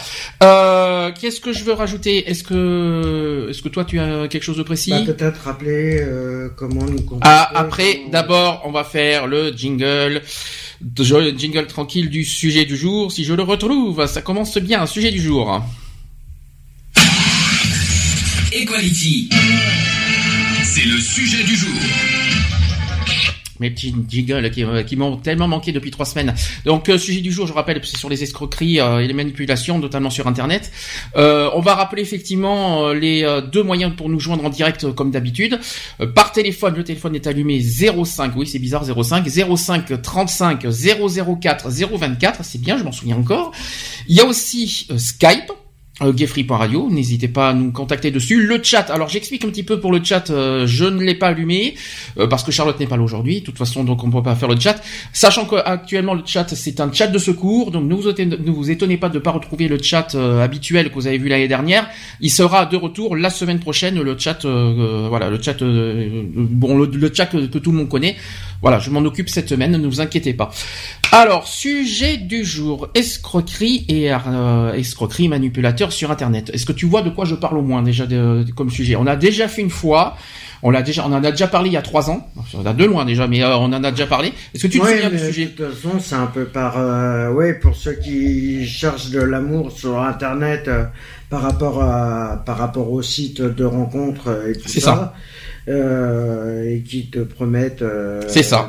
Qu'est-ce 1.20 1.40
que 1.40 1.54
je 1.54 1.64
veux 1.64 1.71
rajouter 1.74 2.30
Est-ce 2.30 2.44
que, 2.44 3.48
est-ce 3.50 3.62
que 3.62 3.70
toi 3.70 3.86
tu 3.86 4.00
as 4.00 4.28
quelque 4.28 4.44
chose 4.44 4.58
de 4.58 4.64
précis 4.64 4.92
bah, 4.92 5.02
Peut-être 5.06 5.42
rappeler 5.44 6.00
euh, 6.02 6.50
comment 6.56 6.86
nous. 6.86 7.00
Ah, 7.22 7.50
après, 7.56 8.02
d'abord, 8.12 8.62
on 8.66 8.72
va 8.72 8.84
faire 8.84 9.28
le 9.28 9.52
jingle, 9.52 10.22
le 10.82 11.38
jingle 11.38 11.68
tranquille 11.68 12.10
du 12.10 12.24
sujet 12.24 12.66
du 12.66 12.78
jour. 12.78 13.12
Si 13.12 13.24
je 13.24 13.34
le 13.34 13.44
retrouve, 13.44 14.06
ça 14.08 14.22
commence 14.22 14.58
bien. 14.58 14.86
Sujet 14.86 15.12
du 15.12 15.22
jour. 15.22 15.64
Equality, 18.54 19.30
c'est 20.64 20.86
le 20.86 21.00
sujet 21.00 21.44
du 21.44 21.56
jour 21.56 22.41
mes 23.62 23.70
petits 23.70 23.96
jiggles 24.10 24.50
qui, 24.52 24.64
euh, 24.66 24.84
qui 24.84 24.98
m'ont 24.98 25.18
tellement 25.18 25.48
manqué 25.48 25.72
depuis 25.72 25.92
trois 25.92 26.06
semaines. 26.06 26.34
Donc 26.66 26.90
euh, 26.90 26.98
sujet 26.98 27.22
du 27.22 27.32
jour, 27.32 27.48
je 27.48 27.54
rappelle, 27.54 27.80
c'est 27.84 27.98
sur 27.98 28.10
les 28.10 28.24
escroqueries 28.24 28.82
euh, 28.82 29.00
et 29.00 29.08
les 29.08 29.14
manipulations, 29.14 29.80
notamment 29.80 30.10
sur 30.10 30.28
Internet. 30.28 30.72
on 31.16 31.62
va 31.62 31.76
rappeler 31.76 32.02
effectivement 32.02 32.92
les 32.92 33.26
deux 33.52 33.64
moyens 33.64 33.94
pour 33.96 34.10
nous 34.10 34.20
joindre 34.20 34.46
en 34.46 34.50
direct 34.50 34.92
comme 34.94 35.12
d'habitude. 35.12 35.60
par 36.16 36.32
téléphone, 36.32 36.76
le 36.76 36.84
téléphone 36.84 37.16
est 37.16 37.28
allumé 37.28 37.62
05, 37.62 38.34
oui 38.36 38.48
c'est 38.48 38.60
bizarre 38.60 38.84
05, 38.84 39.28
05 39.30 40.02
35 40.02 40.66
004 41.40 41.70
024, 41.70 42.44
c'est 42.44 42.60
bien, 42.60 42.78
je 42.78 42.84
m'en 42.84 42.92
souviens 42.92 43.18
encore. 43.18 43.52
Il 44.08 44.16
y 44.16 44.22
a 44.22 44.26
aussi 44.26 44.88
Skype 44.98 45.52
euh, 45.52 45.54
Gayfree.radio, 46.00 46.90
n'hésitez 46.90 47.28
pas 47.28 47.50
à 47.50 47.54
nous 47.54 47.72
contacter 47.72 48.10
dessus. 48.10 48.42
Le 48.44 48.60
chat, 48.64 48.90
alors 48.90 49.08
j'explique 49.08 49.46
un 49.46 49.50
petit 49.50 49.64
peu 49.64 49.80
pour 49.80 49.92
le 49.92 50.04
chat, 50.04 50.32
euh, 50.32 50.66
je 50.66 50.86
ne 50.86 51.02
l'ai 51.04 51.14
pas 51.14 51.28
allumé 51.28 51.76
euh, 52.18 52.26
parce 52.28 52.44
que 52.44 52.52
Charlotte 52.52 52.80
n'est 52.80 52.88
pas 52.88 52.98
là 52.98 53.04
aujourd'hui. 53.04 53.42
De 53.42 53.46
toute 53.46 53.58
façon, 53.58 53.84
donc 53.84 54.04
on 54.04 54.08
ne 54.08 54.12
peut 54.12 54.24
pas 54.24 54.36
faire 54.36 54.50
le 54.50 54.60
chat, 54.60 54.82
sachant 55.14 55.46
qu'actuellement 55.46 56.16
le 56.16 56.24
chat 56.26 56.48
c'est 56.56 56.80
un 56.80 56.92
chat 56.92 57.08
de 57.08 57.20
secours, 57.20 57.70
donc 57.70 57.86
ne 57.88 57.94
vous, 57.94 58.08
étonnez, 58.08 58.36
ne 58.36 58.52
vous 58.52 58.72
étonnez 58.72 58.98
pas 58.98 59.10
de 59.10 59.16
ne 59.16 59.20
pas 59.20 59.32
retrouver 59.32 59.68
le 59.68 59.78
chat 59.82 60.16
habituel 60.16 60.90
que 60.90 60.96
vous 60.96 61.08
avez 61.08 61.20
vu 61.20 61.28
l'année 61.30 61.48
dernière. 61.48 61.88
Il 62.20 62.32
sera 62.32 62.66
de 62.66 62.78
retour 62.78 63.16
la 63.16 63.30
semaine 63.30 63.60
prochaine, 63.60 64.02
le 64.02 64.18
chat, 64.18 64.44
voilà, 64.44 65.30
le 65.30 65.42
chat, 65.42 65.62
bon, 65.62 66.78
le, 66.78 67.14
chat 67.14 67.28
que, 67.28 67.38
tout 67.38 67.72
le 67.72 67.78
monde 67.78 67.90
connaît. 67.90 68.16
Voilà, 68.62 68.80
je 68.80 68.90
m'en 68.90 69.00
occupe 69.00 69.30
cette 69.30 69.50
semaine, 69.50 69.72
ne 69.72 69.88
vous 69.88 70.02
inquiétez 70.02 70.34
pas. 70.34 70.52
Alors, 71.12 71.48
sujet 71.48 72.18
du 72.18 72.46
jour, 72.46 72.88
escroquerie 72.96 73.86
et 73.90 74.12
escroquerie 74.76 75.28
manipulateur 75.28 75.92
sur 75.92 76.12
Internet. 76.12 76.52
Est-ce 76.54 76.66
que 76.66 76.72
tu 76.72 76.86
vois 76.86 77.02
de 77.02 77.10
quoi 77.10 77.26
je 77.26 77.36
parle 77.36 77.58
au 77.58 77.62
moins 77.64 77.82
déjà 77.82 78.06
comme 78.56 78.70
sujet? 78.70 78.96
On 78.96 79.08
a 79.08 79.16
déjà 79.16 79.48
fait 79.48 79.62
une 79.62 79.70
fois. 79.70 80.16
On 80.64 80.70
l'a 80.70 80.84
déjà, 80.84 81.08
on 81.08 81.12
en 81.12 81.24
a 81.24 81.32
déjà 81.32 81.48
parlé 81.48 81.70
il 81.70 81.74
y 81.74 81.78
a 81.78 81.82
trois 81.82 82.12
ans. 82.12 82.28
On 82.54 82.66
a 82.66 82.74
de 82.74 82.86
loin 82.86 83.04
déjà, 83.04 83.28
mais 83.28 83.44
euh, 83.44 83.58
on 83.58 83.74
en 83.74 83.84
a 83.84 83.90
déjà 83.92 84.06
parlé. 84.06 84.32
Est-ce 84.54 84.64
que 84.64 84.68
tu 84.68 84.80
te 84.80 84.86
souviens 84.86 85.10
du 85.10 85.18
sujet? 85.18 85.46
De 85.46 85.50
toute 85.50 85.74
façon, 85.74 86.00
c'est 86.00 86.14
un 86.14 86.28
peu 86.28 86.46
par, 86.46 86.78
euh, 86.78 87.32
ouais, 87.34 87.56
pour 87.56 87.76
ceux 87.76 87.94
qui 87.94 88.66
cherchent 88.68 89.10
de 89.10 89.20
l'amour 89.20 89.72
sur 89.72 90.00
Internet 90.00 90.68
euh, 90.68 90.84
par 91.32 91.42
rapport 91.42 91.82
à, 91.82 92.44
par 92.46 92.58
rapport 92.58 92.92
au 92.92 93.02
site 93.02 93.42
de 93.42 93.66
rencontres 93.66 94.30
et 94.48 94.54
tout 94.54 94.70
ça. 94.70 94.80
ça 94.82 95.16
euh, 95.68 96.76
et 96.76 96.82
qui 96.82 97.08
te 97.08 97.20
promettent 97.20 97.84
euh, 97.84 98.22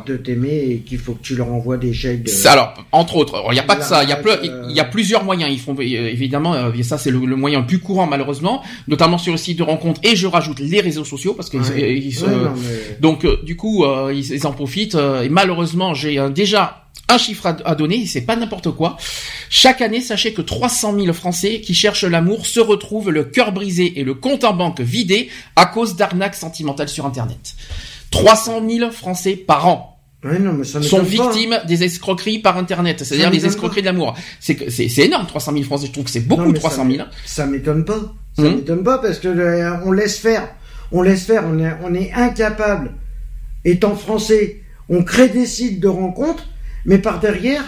de 0.07 0.17
t'aimer 0.19 0.67
et 0.69 0.79
qu'il 0.81 0.99
faut 0.99 1.15
que 1.15 1.23
tu 1.23 1.35
leur 1.35 1.51
envoies 1.51 1.79
des 1.79 1.95
chèques. 1.95 2.29
Alors, 2.45 2.75
entre 2.93 3.17
autres, 3.17 3.43
il 3.51 3.55
n'y 3.55 3.61
a 3.61 3.63
pas 3.63 3.77
que 3.77 3.85
ça, 3.85 4.03
il 4.03 4.11
y 4.11 4.13
a, 4.13 4.21
il 4.69 4.77
y 4.77 4.81
a 4.81 4.85
plusieurs 4.85 5.25
moyens. 5.25 5.51
Ils 5.51 5.59
font 5.59 5.75
évidemment, 5.79 6.55
euh, 6.55 6.83
ça 6.83 6.99
c'est 6.99 7.11
le, 7.11 7.19
moyen 7.19 7.61
le 7.61 7.67
plus 7.67 7.79
courant 7.79 8.07
malheureusement, 8.07 8.63
notamment 8.89 9.17
sur 9.17 9.33
le 9.33 9.39
site 9.39 9.59
de 9.59 9.63
rencontre 9.63 10.01
et 10.05 10.17
je 10.17 10.27
rajoute 10.27 10.61
les 10.61 10.81
réseaux 10.81 11.05
sociaux 11.05 11.33
parce 11.35 11.49
que 11.49 11.57
donc 13.01 13.27
du 13.45 13.57
coup 13.57 13.85
ils, 14.13 14.47
en 14.47 14.53
profitent 14.53 14.97
et 14.97 15.29
malheureusement 15.29 15.95
j'ai 15.95 16.21
déjà 16.31 16.82
un 17.09 17.19
chiffre 17.19 17.55
à, 17.65 17.75
donner, 17.75 18.07
c'est 18.07 18.23
pas 18.23 18.37
n'importe 18.37 18.71
quoi. 18.71 18.97
Chaque 19.51 19.83
année, 19.83 20.01
sachez 20.01 20.33
que 20.33 20.43
300 20.43 20.99
000 20.99 21.13
Français 21.13 21.61
qui 21.61 21.75
cherchent 21.75 22.05
l'amour 22.05 22.47
se 22.47 22.61
retrouvent 22.61 23.11
le 23.11 23.25
cœur 23.25 23.53
brisé 23.53 24.01
et 24.01 24.05
le 24.05 24.15
compte 24.15 24.45
en 24.45 24.55
banque 24.55 24.81
vidé 24.81 25.29
à 25.57 25.67
cause 25.67 25.97
d'arnaques 25.97 26.35
sentimentales 26.35 26.89
sur 26.89 27.05
Internet. 27.05 27.55
300 28.11 28.63
000 28.69 28.91
Français 28.91 29.37
par 29.37 29.67
an. 29.67 29.99
sont 30.83 31.03
victimes 31.03 31.61
des 31.67 31.85
escroqueries 31.85 32.39
par 32.39 32.57
internet, 32.57 33.03
c'est-à-dire 33.05 33.31
les 33.31 33.45
escroqueries 33.47 33.81
de 33.83 33.87
l'amour. 33.87 34.15
C'est 34.41 34.71
c'est 34.71 35.03
énorme 35.03 35.27
300 35.27 35.53
000 35.53 35.65
Français, 35.65 35.87
je 35.89 35.93
trouve 35.93 36.05
que 36.05 36.11
c'est 36.11 36.27
beaucoup 36.27 36.53
300 36.53 36.87
000. 36.91 37.05
Ça 37.27 37.47
m'étonne 37.47 37.85
pas. 37.85 38.01
Ça 38.37 38.43
hum. 38.43 38.57
m'étonne 38.57 38.85
pas 38.85 38.99
parce 38.99 39.19
que 39.19 39.29
euh, 39.29 39.77
on 39.85 39.93
laisse 39.93 40.19
faire, 40.19 40.49
on 40.93 41.03
laisse 41.03 41.25
faire, 41.25 41.45
on 41.47 41.59
est 41.59 41.73
on 41.83 41.95
est 41.95 42.13
incapable 42.13 42.93
étant 43.65 43.95
français, 43.95 44.63
on 44.89 45.03
crée 45.03 45.29
des 45.29 45.47
sites 45.47 45.81
de 45.81 45.89
rencontres 45.89 46.47
mais 46.85 46.99
par 46.99 47.21
derrière, 47.21 47.65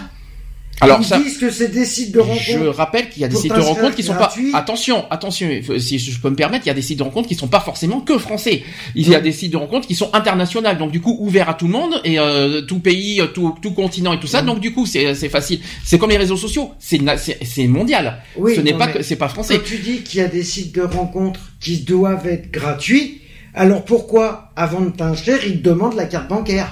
alors, 0.81 0.99
ils 1.01 1.23
disent 1.23 1.37
que 1.37 1.49
c'est 1.49 1.69
des 1.69 1.85
sites 1.85 2.11
de 2.11 2.19
rencontres. 2.19 2.41
Je 2.43 2.65
rappelle 2.67 3.09
qu'il 3.09 3.21
y 3.21 3.25
a 3.25 3.27
des 3.29 3.35
sites 3.35 3.53
de 3.53 3.61
rencontres 3.61 3.95
qui 3.95 4.03
sont 4.03 4.13
pas. 4.13 4.33
Attention, 4.53 5.05
attention. 5.09 5.49
Si 5.77 5.99
je 5.99 6.19
peux 6.19 6.29
me 6.29 6.35
permettre, 6.35 6.65
il 6.65 6.67
y 6.67 6.71
a 6.71 6.73
des 6.73 6.81
sites 6.81 6.99
de 6.99 7.03
rencontres 7.03 7.27
qui 7.27 7.35
sont 7.35 7.47
pas 7.47 7.61
forcément 7.61 8.01
que 8.01 8.17
français. 8.17 8.63
Il 8.93 9.07
y 9.07 9.15
a 9.15 9.21
des 9.21 9.31
sites 9.31 9.51
de 9.51 9.57
rencontres 9.57 9.87
qui 9.87 9.95
sont 9.95 10.09
internationaux, 10.13 10.73
donc 10.77 10.91
du 10.91 11.01
coup 11.01 11.17
ouverts 11.19 11.49
à 11.49 11.53
tout 11.53 11.67
le 11.67 11.71
monde 11.71 12.01
et 12.03 12.19
euh, 12.19 12.61
tout 12.61 12.79
pays, 12.79 13.21
tout, 13.33 13.55
tout 13.61 13.71
continent 13.71 14.13
et 14.13 14.19
tout 14.19 14.27
ça. 14.27 14.41
Donc 14.41 14.59
du 14.59 14.73
coup, 14.73 14.85
c'est 14.85 15.15
c'est 15.15 15.29
facile. 15.29 15.59
C'est 15.83 15.97
comme 15.97 16.09
les 16.09 16.17
réseaux 16.17 16.37
sociaux. 16.37 16.71
C'est 16.79 16.99
c'est 17.43 17.67
mondial. 17.67 18.21
Oui, 18.37 18.55
Ce 18.55 18.61
n'est 18.61 18.73
pas 18.73 18.87
que 18.87 19.01
c'est 19.01 19.15
pas 19.15 19.29
français. 19.29 19.57
Quand 19.57 19.63
tu 19.65 19.77
dis 19.77 20.01
qu'il 20.01 20.19
y 20.19 20.23
a 20.23 20.27
des 20.27 20.43
sites 20.43 20.75
de 20.75 20.81
rencontres 20.81 21.51
qui 21.61 21.79
doivent 21.79 22.27
être 22.27 22.51
gratuits, 22.51 23.21
alors 23.53 23.85
pourquoi 23.85 24.51
avant 24.55 24.81
de 24.81 24.89
t'inscrire, 24.89 25.39
ils 25.45 25.61
te 25.61 25.69
demandent 25.69 25.95
la 25.95 26.05
carte 26.05 26.27
bancaire? 26.27 26.69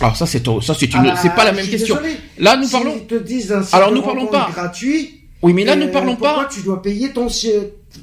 Alors 0.00 0.16
ça 0.16 0.26
c'est 0.26 0.44
ça 0.62 0.74
c'est 0.74 0.92
une 0.94 1.12
c'est 1.20 1.34
pas 1.34 1.44
la 1.44 1.52
même 1.52 1.66
question. 1.66 1.98
Là 2.38 2.56
nous 2.56 2.68
parlons. 2.68 2.98
te 3.00 3.16
disent 3.16 3.52
un 3.52 3.62
Alors 3.72 3.92
nous 3.92 4.02
parlons 4.02 4.26
pas 4.26 4.48
gratuit. 4.52 5.16
Oui, 5.42 5.54
mais 5.54 5.64
là 5.64 5.74
nous 5.74 5.86
euh, 5.86 5.92
parlons 5.92 6.16
pas. 6.16 6.48
tu 6.52 6.60
dois 6.62 6.82
payer 6.82 7.10
ton 7.12 7.28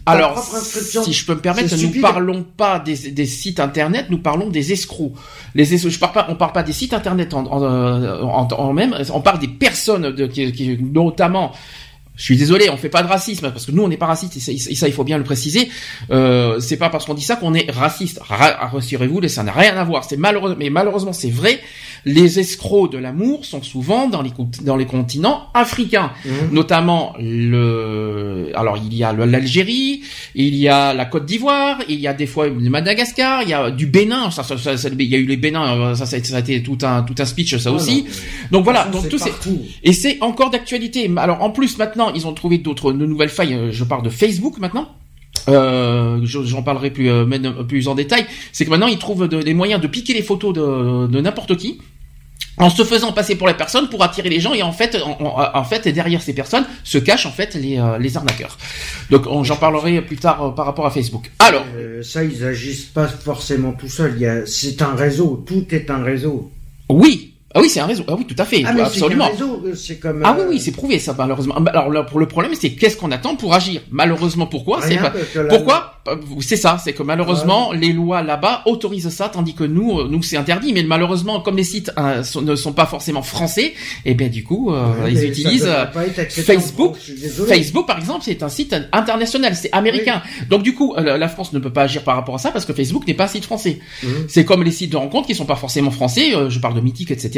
alors, 0.05 0.41
si 0.43 1.13
je 1.13 1.25
peux 1.25 1.35
me 1.35 1.39
permettre, 1.39 1.75
nous 1.75 1.95
ne 1.95 2.01
parlons 2.01 2.43
pas 2.43 2.79
des, 2.79 3.11
des, 3.11 3.25
sites 3.25 3.59
internet, 3.59 4.07
nous 4.09 4.19
parlons 4.19 4.49
des 4.49 4.73
escrocs. 4.73 5.13
Les 5.55 5.73
escrocs, 5.73 5.91
je 5.91 5.99
parle 5.99 6.13
pas, 6.13 6.27
on 6.29 6.35
parle 6.35 6.51
pas 6.51 6.63
des 6.63 6.73
sites 6.73 6.93
internet 6.93 7.33
en, 7.33 7.45
en, 7.45 7.61
en, 7.61 8.47
en 8.47 8.73
même, 8.73 8.95
on 9.13 9.21
parle 9.21 9.39
des 9.39 9.47
personnes 9.47 10.11
de, 10.11 10.27
qui, 10.27 10.51
qui, 10.51 10.77
notamment 10.81 11.53
je 12.17 12.23
suis 12.23 12.35
désolé, 12.35 12.69
on 12.71 12.77
fait 12.77 12.89
pas 12.89 13.03
de 13.03 13.07
racisme 13.07 13.51
parce 13.51 13.67
que 13.67 13.71
nous 13.71 13.83
on 13.83 13.87
n'est 13.87 13.97
pas 13.97 14.07
raciste 14.07 14.35
et 14.35 14.75
ça, 14.75 14.87
il 14.87 14.93
faut 14.93 15.03
bien 15.03 15.19
le 15.19 15.23
préciser. 15.23 15.69
Euh, 16.09 16.59
c'est 16.59 16.77
pas 16.77 16.89
parce 16.89 17.05
qu'on 17.05 17.13
dit 17.13 17.23
ça 17.23 17.35
qu'on 17.35 17.53
est 17.53 17.69
raciste. 17.69 18.19
Rassurez-vous, 18.27 19.27
ça 19.27 19.43
n'a 19.43 19.51
rien 19.51 19.77
à 19.77 19.83
voir. 19.83 20.03
C'est 20.03 20.17
malheureux, 20.17 20.55
mais 20.57 20.71
malheureusement 20.71 21.13
c'est 21.13 21.29
vrai. 21.29 21.59
Les 22.05 22.39
escrocs 22.39 22.91
de 22.91 22.97
l'amour 22.97 23.45
sont 23.45 23.61
souvent 23.61 24.07
dans 24.07 24.23
les 24.23 24.31
dans 24.61 24.77
les 24.77 24.85
continents 24.85 25.49
africains, 25.53 26.11
mmh. 26.25 26.29
notamment 26.51 27.13
le. 27.19 28.51
Alors 28.55 28.77
il 28.77 28.95
y 28.95 29.03
a 29.03 29.13
l'Algérie, 29.13 30.01
il 30.33 30.55
y 30.55 30.69
a 30.69 30.93
la 30.93 31.05
Côte 31.05 31.25
d'Ivoire, 31.25 31.79
il 31.87 31.99
y 31.99 32.07
a 32.07 32.13
des 32.13 32.25
fois 32.25 32.47
le 32.47 32.69
Madagascar, 32.69 33.43
il 33.43 33.49
y 33.49 33.53
a 33.53 33.69
du 33.69 33.85
Bénin. 33.85 34.31
Ça, 34.31 34.41
ça, 34.41 34.57
ça, 34.57 34.89
il 34.89 35.01
y 35.05 35.15
a 35.15 35.19
eu 35.19 35.25
les 35.25 35.37
Bénin. 35.37 35.93
Ça, 35.93 36.07
ça, 36.07 36.15
a 36.15 36.39
été 36.39 36.63
tout 36.63 36.77
un 36.81 37.03
tout 37.03 37.15
un 37.19 37.25
speech 37.25 37.57
ça 37.57 37.71
aussi. 37.71 38.05
donc 38.51 38.63
voilà. 38.63 38.85
Donc 38.85 39.07
tout 39.07 39.19
c'est 39.19 39.33
et 39.83 39.93
c'est 39.93 40.17
encore 40.21 40.49
d'actualité. 40.49 41.11
Alors 41.17 41.43
en 41.43 41.51
plus 41.51 41.77
maintenant 41.77 42.06
maintenant, 42.07 42.19
ils 42.19 42.27
ont 42.27 42.33
trouvé 42.33 42.57
d'autres, 42.57 42.91
de 42.91 43.05
nouvelles 43.05 43.29
failles. 43.29 43.71
Je 43.71 43.83
parle 43.83 44.03
de 44.03 44.09
Facebook 44.09 44.57
maintenant. 44.59 44.89
Euh, 45.49 46.19
j'en 46.23 46.61
parlerai 46.61 46.91
plus, 46.91 47.09
euh, 47.09 47.63
plus 47.67 47.87
en 47.87 47.95
détail. 47.95 48.25
C'est 48.51 48.65
que 48.65 48.69
maintenant 48.69 48.87
ils 48.87 48.97
trouvent 48.97 49.27
des 49.27 49.53
moyens 49.53 49.81
de 49.81 49.87
piquer 49.87 50.13
les 50.13 50.23
photos 50.23 50.53
de, 50.53 51.07
de 51.07 51.21
n'importe 51.21 51.55
qui 51.57 51.79
en 52.57 52.71
se 52.71 52.83
faisant 52.83 53.11
passer 53.11 53.35
pour 53.35 53.45
la 53.45 53.53
personne 53.53 53.87
pour 53.87 54.03
attirer 54.03 54.29
les 54.29 54.39
gens 54.39 54.53
et 54.53 54.63
en 54.63 54.71
fait 54.71 54.97
en, 55.19 55.63
fait 55.63 55.87
derrière 55.89 56.23
ces 56.23 56.33
personnes 56.33 56.65
se 56.83 56.97
cachent 56.97 57.27
en 57.27 57.31
fait 57.31 57.53
les, 57.53 57.77
euh, 57.77 57.99
les 57.99 58.17
arnaqueurs. 58.17 58.57
Donc 59.11 59.27
j'en 59.43 59.55
parlerai 59.55 60.01
plus 60.01 60.17
tard 60.17 60.55
par 60.55 60.65
rapport 60.65 60.87
à 60.87 60.89
Facebook. 60.89 61.31
Alors 61.39 61.63
ça 62.01 62.23
ils 62.23 62.43
agissent 62.43 62.85
pas 62.85 63.07
forcément 63.07 63.73
tout 63.73 63.87
seuls, 63.87 64.43
c'est 64.47 64.81
un 64.81 64.95
réseau, 64.95 65.43
tout 65.45 65.67
est 65.69 65.91
un 65.91 66.03
réseau. 66.03 66.51
Oui, 66.89 67.35
ah 67.55 67.61
oui, 67.61 67.69
c'est 67.69 67.79
un 67.79 67.85
réseau. 67.85 68.03
Ah 68.09 68.15
oui, 68.17 68.25
tout 68.25 68.35
à 68.37 68.43
fait. 68.43 68.63
Ah, 68.65 68.73
mais 68.73 68.81
absolument. 68.81 69.29
C'est 69.73 69.99
comme. 69.99 70.21
Ah 70.25 70.35
oui, 70.37 70.45
oui, 70.49 70.55
euh, 70.57 70.59
c'est 70.59 70.71
prouvé 70.71 70.99
ça 70.99 71.15
malheureusement. 71.17 71.55
Alors 71.55 72.05
pour 72.05 72.19
le 72.19 72.27
problème, 72.27 72.51
c'est 72.59 72.71
qu'est-ce 72.71 72.97
qu'on 72.97 73.11
attend 73.11 73.35
pour 73.35 73.53
agir? 73.53 73.81
Malheureusement, 73.89 74.47
pourquoi? 74.47 74.81
C'est 74.81 74.97
pas. 74.97 75.13
Pourquoi? 75.47 75.93
C'est 76.41 76.57
ça. 76.57 76.77
C'est 76.83 76.93
que 76.93 77.03
malheureusement, 77.03 77.71
les 77.71 77.93
lois 77.93 78.21
là-bas 78.21 78.63
autorisent 78.65 79.09
ça, 79.09 79.29
tandis 79.29 79.53
que 79.53 79.63
nous, 79.63 79.99
euh, 79.99 80.07
nous 80.09 80.23
c'est 80.23 80.35
interdit. 80.35 80.73
Mais 80.73 80.83
malheureusement, 80.83 81.39
comme 81.39 81.55
les 81.55 81.63
sites 81.63 81.91
euh, 81.97 82.21
ne 82.41 82.55
sont 82.55 82.73
pas 82.73 82.85
forcément 82.85 83.21
français, 83.21 83.67
et 84.05 84.11
eh 84.11 84.13
bien 84.13 84.27
du 84.27 84.43
coup, 84.43 84.73
ils 85.07 85.23
utilisent 85.23 85.69
Facebook. 86.27 86.97
Facebook, 87.47 87.87
par 87.87 87.97
exemple, 87.97 88.23
c'est 88.25 88.43
un 88.43 88.49
site 88.49 88.75
international, 88.91 89.55
c'est 89.55 89.71
américain. 89.71 90.21
Donc 90.49 90.63
du 90.63 90.73
coup, 90.73 90.95
la 90.97 91.29
France 91.29 91.53
ne 91.53 91.59
peut 91.59 91.71
pas 91.71 91.83
agir 91.83 92.03
par 92.03 92.17
rapport 92.17 92.35
à 92.35 92.39
ça 92.39 92.51
parce 92.51 92.65
que 92.65 92.73
Facebook 92.73 93.07
n'est 93.07 93.13
pas 93.13 93.25
un 93.25 93.29
site 93.29 93.45
français. 93.45 93.79
Mhm. 94.03 94.25
C'est 94.27 94.43
comme 94.43 94.63
les 94.63 94.71
sites 94.71 94.91
de 94.91 94.97
rencontres 94.97 95.27
qui 95.27 95.35
sont 95.35 95.45
pas 95.45 95.55
forcément 95.55 95.91
français. 95.91 96.33
je 96.49 96.59
parle 96.59 96.75
de 96.75 96.81
Mythique, 96.81 97.11
etc 97.11 97.36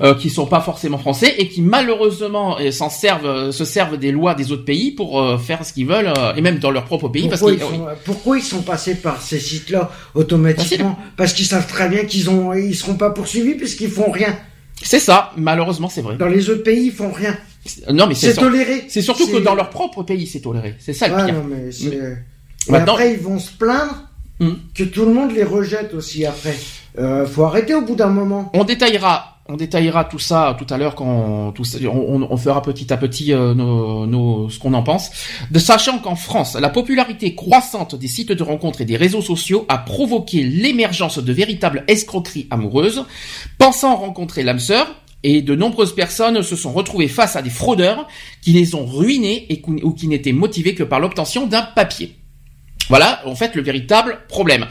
euh, 0.00 0.14
qui 0.14 0.30
sont 0.30 0.46
pas 0.46 0.60
forcément 0.60 0.98
français 0.98 1.34
et 1.38 1.48
qui 1.48 1.62
malheureusement 1.62 2.58
euh, 2.60 2.70
s'en 2.70 2.90
servent, 2.90 3.26
euh, 3.26 3.52
se 3.52 3.64
servent 3.64 3.98
des 3.98 4.12
lois 4.12 4.34
des 4.34 4.52
autres 4.52 4.64
pays 4.64 4.90
pour 4.90 5.20
euh, 5.20 5.38
faire 5.38 5.64
ce 5.64 5.72
qu'ils 5.72 5.86
veulent 5.86 6.12
et 6.36 6.40
même 6.40 6.58
dans 6.58 6.70
leur 6.70 6.84
propre 6.84 7.08
pays. 7.08 7.28
Pourquoi, 7.28 7.50
parce 7.52 7.62
ils, 7.62 7.76
sont, 7.76 7.86
pourquoi 8.04 8.38
ils 8.38 8.44
sont 8.44 8.62
passés 8.62 8.94
par 8.94 9.20
ces 9.22 9.38
sites-là 9.38 9.90
automatiquement 10.14 10.98
Parce 11.16 11.32
qu'ils 11.32 11.46
savent 11.46 11.66
très 11.66 11.88
bien 11.88 12.04
qu'ils 12.04 12.30
ont, 12.30 12.52
ils 12.52 12.74
seront 12.74 12.94
pas 12.94 13.10
poursuivis 13.10 13.54
puisqu'ils 13.54 13.90
font 13.90 14.10
rien. 14.10 14.36
C'est 14.82 14.98
ça, 14.98 15.32
malheureusement, 15.36 15.88
c'est 15.88 16.02
vrai. 16.02 16.16
Dans 16.16 16.26
les 16.26 16.50
autres 16.50 16.64
pays, 16.64 16.86
ils 16.86 16.92
font 16.92 17.12
rien. 17.12 17.36
Non, 17.90 18.06
mais 18.06 18.14
c'est 18.14 18.34
toléré. 18.34 18.84
C'est 18.88 19.02
surtout 19.02 19.28
que 19.28 19.38
dans 19.38 19.54
leur 19.54 19.70
propre 19.70 20.02
pays, 20.02 20.26
c'est 20.26 20.40
toléré. 20.40 20.74
C'est 20.78 20.92
ça 20.92 21.08
le 21.08 21.24
pire. 21.24 21.34
Non, 21.34 21.44
mais 21.48 21.70
mm. 22.68 22.74
après, 22.74 23.12
ils 23.12 23.20
vont 23.20 23.38
se 23.38 23.52
plaindre 23.52 24.08
mm. 24.40 24.50
que 24.74 24.84
tout 24.84 25.04
le 25.04 25.12
monde 25.12 25.32
les 25.32 25.44
rejette 25.44 25.94
aussi 25.94 26.26
après. 26.26 26.56
Euh, 26.98 27.26
faut 27.26 27.44
arrêter 27.44 27.74
au 27.74 27.82
bout 27.82 27.94
d'un 27.94 28.08
moment. 28.08 28.50
On 28.54 28.64
détaillera 28.64 29.28
on 29.48 29.56
détaillera 29.56 30.04
tout 30.04 30.20
ça 30.20 30.56
tout 30.56 30.72
à 30.72 30.78
l'heure 30.78 30.94
quand 30.94 31.50
tout 31.52 31.64
on, 31.84 32.36
fera 32.36 32.62
petit 32.62 32.92
à 32.92 32.96
petit 32.96 33.32
euh, 33.32 33.54
nos, 33.54 34.48
ce 34.48 34.58
qu'on 34.60 34.72
en 34.72 34.84
pense. 34.84 35.10
De 35.50 35.58
sachant 35.58 35.98
qu'en 35.98 36.14
France, 36.14 36.54
la 36.54 36.70
popularité 36.70 37.34
croissante 37.34 37.96
des 37.96 38.06
sites 38.06 38.30
de 38.30 38.42
rencontres 38.42 38.82
et 38.82 38.84
des 38.84 38.96
réseaux 38.96 39.20
sociaux 39.20 39.66
a 39.68 39.78
provoqué 39.78 40.44
l'émergence 40.44 41.18
de 41.18 41.32
véritables 41.32 41.82
escroqueries 41.88 42.46
amoureuses. 42.50 43.04
Pensant 43.58 43.96
rencontrer 43.96 44.44
l'âme 44.44 44.60
sœur, 44.60 44.94
et 45.24 45.42
de 45.42 45.54
nombreuses 45.54 45.94
personnes 45.94 46.42
se 46.42 46.56
sont 46.56 46.72
retrouvées 46.72 47.08
face 47.08 47.36
à 47.36 47.42
des 47.42 47.50
fraudeurs 47.50 48.08
qui 48.42 48.52
les 48.52 48.74
ont 48.74 48.86
ruinés 48.86 49.46
et, 49.50 49.62
ou 49.82 49.92
qui 49.92 50.08
n'étaient 50.08 50.32
motivés 50.32 50.74
que 50.74 50.82
par 50.82 51.00
l'obtention 51.00 51.46
d'un 51.46 51.62
papier. 51.62 52.16
Voilà, 52.88 53.22
en 53.26 53.34
fait, 53.34 53.54
le 53.54 53.62
véritable 53.62 54.18
problème. 54.28 54.66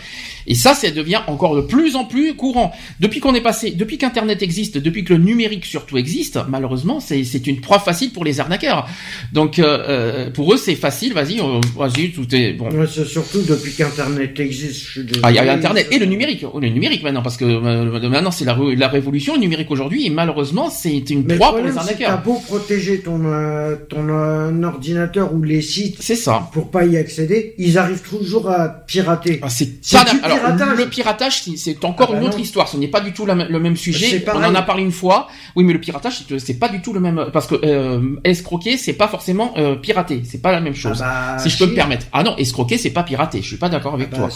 Et 0.47 0.55
ça, 0.55 0.73
ça 0.73 0.89
devient 0.91 1.21
encore 1.27 1.55
de 1.55 1.61
plus 1.61 1.95
en 1.95 2.05
plus 2.05 2.35
courant. 2.35 2.71
Depuis 2.99 3.19
qu'on 3.19 3.33
est 3.35 3.41
passé, 3.41 3.71
depuis 3.71 3.97
qu'Internet 3.97 4.41
existe, 4.41 4.77
depuis 4.77 5.03
que 5.03 5.13
le 5.13 5.19
numérique 5.19 5.65
surtout 5.65 5.97
existe, 5.97 6.39
malheureusement, 6.49 6.99
c'est 6.99 7.47
une 7.47 7.61
proie 7.61 7.79
facile 7.79 8.11
pour 8.11 8.23
les 8.23 8.39
arnaqueurs. 8.39 8.87
Donc, 9.33 9.59
euh, 9.59 9.85
euh 9.87 10.29
pour 10.31 10.53
eux, 10.53 10.57
c'est 10.57 10.75
facile. 10.75 11.13
Vas-y, 11.13 11.39
vas-y, 11.75 12.11
tout 12.11 12.33
est 12.35 12.53
bon. 12.53 12.69
c'est 12.87 13.05
surtout 13.05 13.41
depuis 13.41 13.73
qu'Internet 13.73 14.39
existe. 14.39 14.81
Je 14.93 15.01
ah, 15.23 15.31
il 15.31 15.35
y 15.35 15.39
a 15.39 15.51
Internet 15.51 15.87
et 15.91 15.99
le 15.99 16.05
numérique, 16.05 16.45
oh, 16.51 16.59
le 16.59 16.69
numérique 16.69 17.03
maintenant, 17.03 17.21
parce 17.21 17.37
que 17.37 17.45
euh, 17.45 18.09
maintenant 18.09 18.31
c'est 18.31 18.45
la, 18.45 18.57
la 18.77 18.87
révolution, 18.87 19.35
le 19.35 19.41
numérique 19.41 19.71
aujourd'hui, 19.71 20.05
et 20.05 20.09
malheureusement, 20.09 20.69
c'est 20.69 21.09
une 21.09 21.25
proie 21.25 21.55
pour 21.55 21.65
les 21.65 21.77
arnaqueurs. 21.77 22.09
T'as 22.09 22.17
beau 22.17 22.41
protéger 22.45 22.99
ton 23.01 23.21
euh, 23.25 23.75
ton 23.89 24.63
ordinateur 24.63 25.33
ou 25.33 25.43
les 25.43 25.61
sites, 25.61 25.97
c'est 25.99 26.15
ça, 26.15 26.49
pour 26.53 26.71
pas 26.71 26.85
y 26.85 26.97
accéder, 26.97 27.55
ils 27.57 27.77
arrivent 27.77 28.01
toujours 28.01 28.49
à 28.49 28.69
pirater. 28.69 29.39
Ah, 29.41 29.49
c'est 29.49 29.83
alors, 30.31 30.75
le 30.75 30.89
piratage, 30.89 31.43
c'est 31.55 31.83
encore 31.85 32.09
ah 32.09 32.13
bah 32.13 32.19
une 32.19 32.27
autre 32.27 32.39
histoire. 32.39 32.67
Ce 32.67 32.77
n'est 32.77 32.87
pas 32.87 33.01
du 33.01 33.13
tout 33.13 33.25
le 33.25 33.59
même 33.59 33.77
sujet. 33.77 34.23
On 34.33 34.43
en 34.43 34.55
a 34.55 34.61
parlé 34.61 34.83
une 34.83 34.91
fois. 34.91 35.27
Oui, 35.55 35.63
mais 35.63 35.73
le 35.73 35.81
piratage, 35.81 36.25
c'est 36.37 36.59
pas 36.59 36.69
du 36.69 36.81
tout 36.81 36.93
le 36.93 36.99
même 36.99 37.27
parce 37.33 37.47
que 37.47 37.55
euh, 37.63 38.19
escroquer, 38.23 38.77
c'est 38.77 38.93
pas 38.93 39.07
forcément 39.07 39.53
euh, 39.57 39.75
pirater. 39.75 40.23
C'est 40.25 40.41
pas 40.41 40.51
la 40.51 40.61
même 40.61 40.75
chose. 40.75 41.01
Ah 41.03 41.35
bah, 41.35 41.39
si 41.39 41.49
je 41.49 41.57
peux 41.57 41.67
me 41.67 41.73
permettre. 41.73 42.07
Ah 42.13 42.23
non, 42.23 42.35
escroquer, 42.37 42.77
c'est 42.77 42.89
pas 42.91 43.03
pirater. 43.03 43.41
Je 43.41 43.47
suis 43.47 43.57
pas 43.57 43.69
d'accord 43.69 43.93
avec 43.93 44.09
ah 44.13 44.15
toi. 44.15 44.27
Bah, 44.27 44.33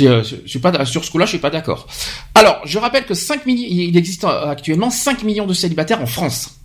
euh, 0.00 0.22
je 0.24 0.36
suis 0.46 0.58
pas 0.58 0.84
sur 0.84 1.04
ce 1.04 1.10
coup-là, 1.10 1.24
je 1.24 1.30
suis 1.30 1.38
pas 1.38 1.50
d'accord. 1.50 1.86
Alors, 2.34 2.60
je 2.64 2.78
rappelle 2.78 3.04
que 3.04 3.14
5 3.14 3.46
millions, 3.46 3.66
il 3.68 3.96
existe 3.96 4.24
euh, 4.24 4.50
actuellement 4.50 4.90
5 4.90 5.22
millions 5.22 5.46
de 5.46 5.54
célibataires 5.54 6.02
en 6.02 6.06
France. 6.06 6.58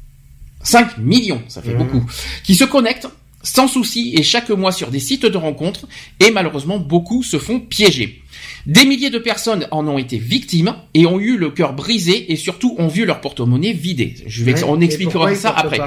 5 0.64 0.98
millions, 0.98 1.42
ça 1.48 1.62
fait 1.62 1.74
mmh. 1.74 1.78
beaucoup, 1.78 2.06
qui 2.44 2.56
se 2.56 2.66
connectent 2.66 3.08
sans 3.42 3.68
souci 3.68 4.14
et 4.18 4.24
chaque 4.24 4.50
mois 4.50 4.74
sur 4.74 4.90
des 4.90 5.00
sites 5.00 5.26
de 5.26 5.38
rencontres 5.38 5.88
et 6.20 6.32
malheureusement 6.32 6.78
beaucoup 6.78 7.24
se 7.24 7.40
font 7.40 7.60
piéger. 7.60 8.19
Des 8.66 8.86
milliers 8.86 9.10
de 9.10 9.20
personnes 9.20 9.68
en 9.72 9.88
ont 9.88 9.98
été 9.98 10.18
victimes 10.18 10.76
et 10.94 11.06
ont 11.06 11.20
eu 11.20 11.38
le 11.38 11.50
cœur 11.50 11.74
brisé 11.74 12.32
et 12.32 12.36
surtout 12.36 12.76
ont 12.78 12.88
vu 12.88 13.06
leur 13.06 13.22
porte-monnaie 13.22 13.74
vidé. 13.74 14.16
Je 14.28 14.44
vais, 14.44 14.64
on 14.64 14.80
expliquera 14.82 15.34
ça 15.36 15.52
après. 15.56 15.80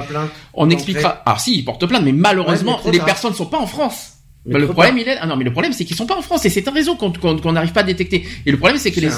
On 0.53 0.69
expliquera. 0.69 1.21
Ah 1.25 1.37
si, 1.39 1.57
ils 1.57 1.65
portent 1.65 1.87
plainte, 1.87 2.03
mais 2.03 2.11
malheureusement 2.11 2.79
les 2.91 2.99
personnes 2.99 3.31
ne 3.31 3.35
sont 3.35 3.45
pas 3.45 3.59
en 3.59 3.67
France. 3.67 4.13
Mais 4.45 4.59
le 4.59 4.67
problème, 4.67 4.97
il 4.97 5.07
est, 5.07 5.17
ah 5.21 5.25
non, 5.25 5.37
mais 5.37 5.45
le 5.45 5.53
problème, 5.53 5.71
c'est 5.71 5.85
qu'ils 5.85 5.95
sont 5.95 6.05
pas 6.05 6.17
en 6.17 6.21
France 6.21 6.43
et 6.45 6.49
c'est 6.49 6.67
un 6.67 6.71
réseau 6.71 6.95
qu'on 6.95 7.51
n'arrive 7.53 7.71
pas 7.71 7.79
à 7.79 7.83
détecter. 7.83 8.25
Et 8.45 8.51
le 8.51 8.57
problème, 8.57 8.77
c'est 8.77 8.91
que 8.91 8.99
les, 8.99 9.09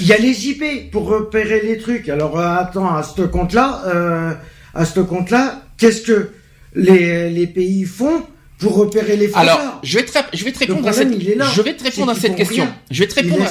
il 0.00 0.06
y 0.06 0.12
a 0.12 0.18
les 0.18 0.48
IP 0.48 0.90
pour 0.90 1.06
repérer 1.06 1.62
les 1.62 1.78
trucs. 1.78 2.10
Alors, 2.10 2.38
euh, 2.38 2.56
attends, 2.56 2.94
à 2.94 3.02
ce 3.02 3.22
compte-là, 3.22 3.82
euh, 3.86 4.34
à 4.74 4.84
ce 4.84 5.00
compte-là, 5.00 5.62
qu'est-ce 5.78 6.02
que 6.02 6.30
les, 6.74 7.30
les 7.30 7.46
pays 7.46 7.84
font 7.84 8.22
pour 8.60 8.76
repérer 8.76 9.16
les 9.16 9.28
fraudeurs. 9.28 9.58
Alors, 9.58 9.80
je 9.82 9.98
vais 9.98 10.04
te, 10.04 10.12
je 10.34 10.44
vais 10.44 10.52
te 10.52 10.58
répondre 10.58 10.86
à 10.86 10.92
cette, 10.92 11.08
je 11.20 11.62
vais 11.62 11.74
te 11.74 11.82
répondre 11.82 12.12
à 12.12 12.14
cette 12.14 12.36
question. 12.36 12.68
Je 12.90 13.00
vais 13.00 13.08
te 13.08 13.14
répondre. 13.14 13.44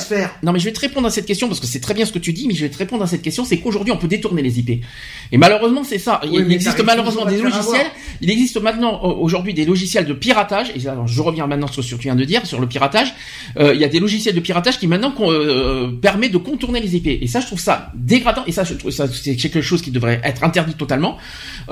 Non, 0.43 0.53
mais 0.53 0.59
je 0.59 0.65
vais 0.65 0.71
te 0.71 0.79
répondre 0.79 1.07
à 1.07 1.11
cette 1.11 1.25
question 1.25 1.47
parce 1.47 1.59
que 1.59 1.65
c'est 1.65 1.79
très 1.79 1.93
bien 1.93 2.05
ce 2.05 2.13
que 2.13 2.19
tu 2.19 2.31
dis, 2.31 2.47
mais 2.47 2.53
je 2.53 2.61
vais 2.61 2.69
te 2.69 2.77
répondre 2.77 3.03
à 3.03 3.07
cette 3.07 3.23
question. 3.23 3.43
C'est 3.43 3.57
qu'aujourd'hui, 3.57 3.91
on 3.91 3.97
peut 3.97 4.07
détourner 4.07 4.41
les 4.41 4.59
IP. 4.59 4.83
Et 5.31 5.37
malheureusement, 5.37 5.83
c'est 5.83 5.97
ça. 5.97 6.21
il 6.23 6.51
existe 6.51 6.83
malheureusement 6.83 7.25
des 7.25 7.41
logiciels. 7.41 7.87
Il 8.21 8.29
existe 8.29 8.61
maintenant 8.61 9.01
aujourd'hui 9.01 9.53
des 9.53 9.65
logiciels 9.65 10.05
de 10.05 10.13
piratage. 10.13 10.71
Et 10.75 10.87
alors, 10.87 11.07
je 11.07 11.21
reviens 11.21 11.47
maintenant 11.47 11.67
sur 11.67 11.83
ce 11.83 11.95
que 11.95 11.95
tu 11.95 12.03
viens 12.03 12.15
de 12.15 12.23
dire 12.23 12.45
sur 12.45 12.59
le 12.59 12.67
piratage. 12.67 13.13
Euh, 13.57 13.73
il 13.73 13.81
y 13.81 13.83
a 13.83 13.89
des 13.89 13.99
logiciels 13.99 14.35
de 14.35 14.39
piratage 14.39 14.79
qui 14.79 14.87
maintenant 14.87 15.13
euh, 15.21 15.91
permet 16.01 16.29
de 16.29 16.37
contourner 16.37 16.79
les 16.79 16.95
IP. 16.95 17.07
Et 17.07 17.27
ça, 17.27 17.39
je 17.39 17.47
trouve 17.47 17.59
ça 17.59 17.91
dégradant. 17.95 18.43
Et 18.45 18.51
ça, 18.51 18.63
je 18.63 18.75
trouve 18.75 18.91
ça 18.91 19.07
c'est 19.07 19.35
quelque 19.35 19.61
chose 19.61 19.81
qui 19.81 19.91
devrait 19.91 20.21
être 20.23 20.43
interdit 20.43 20.75
totalement. 20.75 21.17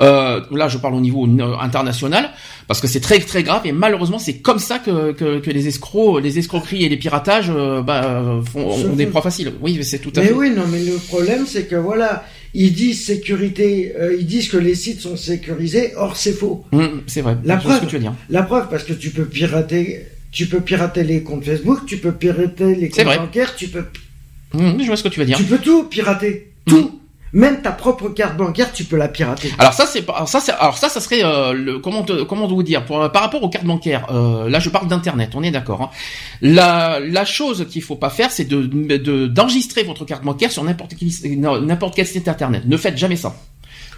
Euh, 0.00 0.40
là, 0.50 0.68
je 0.68 0.78
parle 0.78 0.94
au 0.94 1.00
niveau 1.00 1.28
international 1.60 2.30
parce 2.66 2.80
que 2.80 2.86
c'est 2.86 3.00
très 3.00 3.18
très 3.28 3.42
grave 3.42 3.62
et 3.64 3.72
malheureusement 3.72 4.18
c'est 4.18 4.34
comme 4.34 4.58
ça 4.58 4.78
que, 4.78 5.12
que, 5.12 5.38
que, 5.38 5.50
les 5.50 5.68
escrocs, 5.68 6.20
les 6.22 6.38
escroqueries 6.38 6.84
et 6.84 6.88
les 6.88 6.96
piratages 6.96 7.52
euh, 7.54 7.82
bah, 7.82 8.40
font, 8.52 8.68
ont 8.68 8.96
des 8.96 9.06
proies 9.06 9.22
faciles. 9.22 9.52
Oui, 9.60 9.78
c'est 9.84 9.98
tout 9.98 10.12
à 10.16 10.22
fait. 10.22 10.30
Mais 10.30 10.36
oui, 10.36 10.50
non, 10.50 10.64
mais 10.66 10.82
le 10.82 10.96
problème 10.96 11.46
c'est 11.46 11.64
que 11.64 11.76
voilà, 11.76 12.24
ils 12.54 12.72
disent 12.72 13.04
sécurité, 13.04 13.92
euh, 13.96 14.16
ils 14.18 14.26
disent 14.26 14.48
que 14.48 14.56
les 14.56 14.74
sites 14.74 15.00
sont 15.00 15.16
sécurisés, 15.16 15.92
or 15.96 16.16
c'est 16.16 16.32
faux. 16.32 16.64
Mmh, 16.72 16.86
c'est 17.06 17.20
vrai. 17.20 17.36
La 17.44 17.58
preuve, 17.58 17.76
ce 17.76 17.80
que 17.82 17.86
tu 17.86 17.96
veux 17.96 18.02
dire. 18.02 18.14
la 18.30 18.42
preuve 18.42 18.68
parce 18.68 18.84
que 18.84 18.94
tu 18.94 19.10
peux 19.10 19.26
pirater, 19.26 20.06
tu 20.32 20.46
peux 20.46 20.60
pirater 20.60 21.04
les 21.04 21.22
comptes 21.22 21.44
Facebook, 21.44 21.86
tu 21.86 21.98
peux 21.98 22.12
pirater 22.12 22.74
les 22.74 22.88
comptes 22.88 23.04
bancaires, 23.04 23.54
tu 23.54 23.68
peux. 23.68 23.84
Mmh, 24.54 24.80
je 24.80 24.86
vois 24.86 24.96
ce 24.96 25.04
que 25.04 25.08
tu 25.08 25.20
veux 25.20 25.26
dire. 25.26 25.36
Tu 25.36 25.44
peux 25.44 25.58
tout 25.58 25.84
pirater, 25.84 26.50
tout. 26.66 26.76
Mmh. 26.76 26.98
Même 27.32 27.62
ta 27.62 27.72
propre 27.72 28.08
carte 28.08 28.36
bancaire, 28.36 28.72
tu 28.72 28.84
peux 28.84 28.96
la 28.96 29.08
pirater. 29.08 29.50
Alors 29.58 29.72
ça, 29.72 29.86
c'est 29.86 30.04
ça, 30.26 30.54
alors 30.54 30.78
ça, 30.78 30.88
ça 30.88 31.00
serait 31.00 31.24
euh, 31.24 31.52
le 31.52 31.78
comment 31.78 32.02
te, 32.02 32.22
comment 32.22 32.46
vous 32.46 32.62
dire 32.62 32.84
pour 32.84 33.10
par 33.12 33.22
rapport 33.22 33.42
aux 33.42 33.48
cartes 33.48 33.66
bancaires. 33.66 34.06
Euh, 34.10 34.48
là, 34.48 34.58
je 34.60 34.70
parle 34.70 34.88
d'internet, 34.88 35.30
on 35.34 35.42
est 35.42 35.50
d'accord. 35.50 35.82
Hein. 35.82 35.90
La 36.42 37.24
chose 37.24 37.66
qu'il 37.70 37.82
faut 37.82 37.96
pas 37.96 38.10
faire, 38.10 38.30
c'est 38.30 38.44
de 38.44 39.26
d'enregistrer 39.26 39.82
votre 39.82 40.04
carte 40.04 40.24
bancaire 40.24 40.50
sur 40.50 40.64
n'importe 40.64 40.94
n'importe 41.00 41.94
quel 41.94 42.06
site 42.06 42.28
internet. 42.28 42.62
Ne 42.66 42.76
faites 42.76 42.96
jamais 42.96 43.16
ça. 43.16 43.34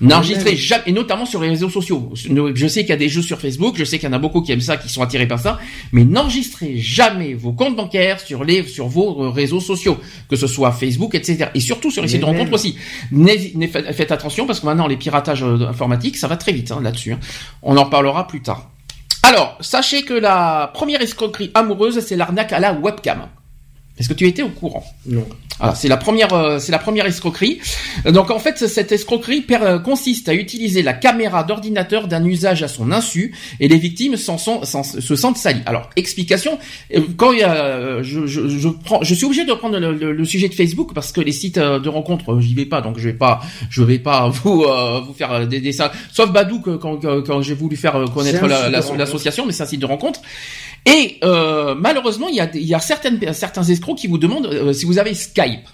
N'enregistrez 0.01 0.57
jamais, 0.57 0.83
et 0.87 0.93
notamment 0.93 1.27
sur 1.27 1.41
les 1.41 1.49
réseaux 1.49 1.69
sociaux. 1.69 2.13
Je 2.15 2.67
sais 2.67 2.81
qu'il 2.81 2.91
y 2.91 2.93
a 2.93 2.97
des 2.97 3.09
jeux 3.09 3.23
sur 3.23 3.41
Facebook, 3.41 3.75
je 3.77 3.85
sais 3.85 3.99
qu'il 3.99 4.09
y 4.09 4.11
en 4.11 4.15
a 4.15 4.19
beaucoup 4.19 4.41
qui 4.41 4.53
aiment 4.53 4.61
ça, 4.61 4.77
qui 4.77 4.89
sont 4.89 5.03
attirés 5.03 5.27
par 5.27 5.39
ça, 5.39 5.59
mais 5.93 6.05
n'enregistrez 6.05 6.79
jamais 6.79 7.35
vos 7.35 7.53
comptes 7.53 7.77
bancaires 7.77 8.21
sur 8.21 8.45
les, 8.45 8.63
sur 8.65 8.89
vos 8.89 9.25
euh, 9.25 9.29
réseaux 9.29 9.61
sociaux, 9.61 9.99
que 10.29 10.37
ce 10.37 10.47
soit 10.47 10.73
Facebook, 10.73 11.15
etc. 11.15 11.51
Et 11.55 11.61
surtout 11.61 11.91
sur 11.91 12.03
les 12.03 12.09
sites 12.09 12.21
de 12.21 12.27
rencontres 12.27 12.53
aussi. 12.53 12.77
Faites 13.93 14.13
attention 14.13 14.47
parce 14.47 14.61
que 14.61 14.67
maintenant 14.67 14.87
les 14.87 14.97
piratages 14.97 15.43
euh, 15.43 15.69
informatiques, 15.69 16.17
ça 16.17 16.29
va 16.29 16.37
très 16.37 16.53
vite 16.53 16.71
hein, 16.71 16.81
là-dessus. 16.83 17.13
Hein. 17.13 17.21
On 17.63 17.77
en 17.77 17.87
parlera 17.87 18.27
plus 18.27 18.41
tard. 18.41 18.71
Alors, 19.23 19.59
sachez 19.61 20.03
que 20.03 20.15
la 20.15 20.71
première 20.73 21.03
escroquerie 21.03 21.51
amoureuse, 21.55 22.01
c'est 22.01 22.17
l'arnaque 22.17 22.53
à 22.53 22.59
la 22.59 22.73
webcam. 22.73 23.29
Est-ce 24.01 24.09
que 24.09 24.15
tu 24.15 24.27
étais 24.27 24.43
au 24.43 24.49
courant? 24.49 24.83
Non. 25.07 25.27
Alors, 25.61 25.77
c'est 25.77 25.89
la 25.89 25.99
première, 25.99 26.33
euh, 26.33 26.59
c'est 26.59 26.73
la 26.73 26.79
première 26.79 27.05
escroquerie. 27.05 27.61
Donc 28.07 28.31
en 28.31 28.39
fait, 28.39 28.67
cette 28.67 28.93
escroquerie 28.93 29.45
euh, 29.51 29.79
consiste 29.79 30.31
à 30.31 30.35
utiliser 30.35 30.83
la 30.83 30.95
caméra 30.95 31.45
d'ordinateur 31.45 32.09
d'un 32.09 32.25
usage 32.25 32.63
à 32.63 32.69
son 32.69 32.93
insu, 32.93 33.35
et 33.61 33.69
les 33.69 33.77
victimes 33.77 34.17
s'en 34.17 34.39
sont, 34.39 34.65
se 34.65 35.17
sentent 35.17 35.37
salies. 35.37 35.63
Alors 35.67 35.91
explication. 35.97 36.59
Euh, 36.95 37.03
quand 37.19 37.33
il 37.33 37.41
y 37.41 37.43
a, 37.43 38.03
je, 38.03 38.27
je, 38.27 38.49
je, 38.49 38.69
prends, 38.71 39.03
je 39.03 39.15
suis 39.15 39.27
obligé 39.27 39.45
de 39.45 39.53
prendre 39.53 39.79
le, 39.79 40.25
sujet 40.25 40.49
de 40.49 40.55
Facebook 40.55 40.93
parce 40.95 41.13
que 41.13 41.21
les 41.21 41.33
sites 41.33 41.59
de 41.59 41.89
rencontres, 41.89 42.41
j'y 42.41 42.55
vais 42.55 42.65
pas, 42.65 42.81
donc 42.81 42.99
je 42.99 43.05
vais 43.05 43.17
pas, 43.17 43.41
je 43.69 43.83
vais 43.83 43.99
pas 43.99 44.29
vous 44.43 44.65
vous 45.07 45.13
faire 45.13 45.47
des 45.47 45.61
dessins. 45.61 45.91
Sauf 46.11 46.33
Badou 46.33 46.61
quand, 46.61 46.97
quand, 46.99 47.43
j'ai 47.43 47.55
voulu 47.55 47.77
faire 47.77 48.03
connaître 48.15 48.47
l'association, 48.47 49.45
mais 49.45 49.53
c'est 49.53 49.65
un 49.65 49.67
site 49.67 49.81
de 49.81 49.87
rencontre. 49.87 50.23
Et 50.87 51.19
euh, 51.23 51.75
malheureusement, 51.75 52.29
il 52.29 52.37
y 52.37 52.41
a, 52.41 52.51
il 52.55 52.67
y 52.67 52.75
a 52.75 52.81
certaines, 52.81 53.33
certains 53.33 53.65
escrocs 53.65 53.99
qui 53.99 54.07
vous 54.07 54.19
demandent 54.19 54.47
euh, 54.47 54.73
si 54.73 54.87
vous 54.87 54.99
avez 54.99 55.15
Skype. 55.15 55.69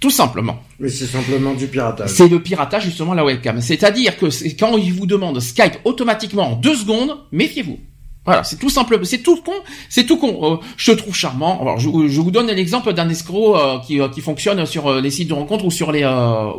Tout 0.00 0.10
simplement. 0.10 0.58
Mais 0.78 0.90
c'est 0.90 1.06
simplement 1.06 1.54
du 1.54 1.66
piratage. 1.66 2.10
C'est 2.10 2.28
le 2.28 2.42
piratage 2.42 2.84
justement 2.84 3.14
la 3.14 3.24
webcam. 3.24 3.60
C'est-à-dire 3.60 4.18
que 4.18 4.26
quand 4.58 4.76
ils 4.76 4.92
vous 4.92 5.06
demandent 5.06 5.40
Skype 5.40 5.78
automatiquement 5.84 6.52
en 6.52 6.56
deux 6.56 6.76
secondes, 6.76 7.16
méfiez-vous. 7.32 7.78
Voilà, 8.26 8.42
c'est 8.42 8.56
tout 8.58 8.68
simple, 8.68 8.98
c'est 9.04 9.22
tout 9.22 9.40
con, 9.40 9.52
c'est 9.88 10.04
tout 10.04 10.16
con. 10.16 10.38
Euh, 10.42 10.56
je 10.76 10.90
te 10.90 10.96
trouve 10.98 11.14
charmant. 11.14 11.60
Alors, 11.62 11.78
je, 11.78 11.88
vous 11.88 12.30
donne 12.32 12.48
l'exemple 12.48 12.92
d'un 12.92 13.08
escroc 13.08 13.56
euh, 13.56 13.78
qui, 13.78 14.00
euh, 14.00 14.08
qui 14.08 14.20
fonctionne 14.20 14.66
sur 14.66 14.92
les 15.00 15.10
sites 15.10 15.28
de 15.28 15.34
rencontres 15.34 15.64
ou 15.64 15.70
sur 15.70 15.92
les 15.92 16.04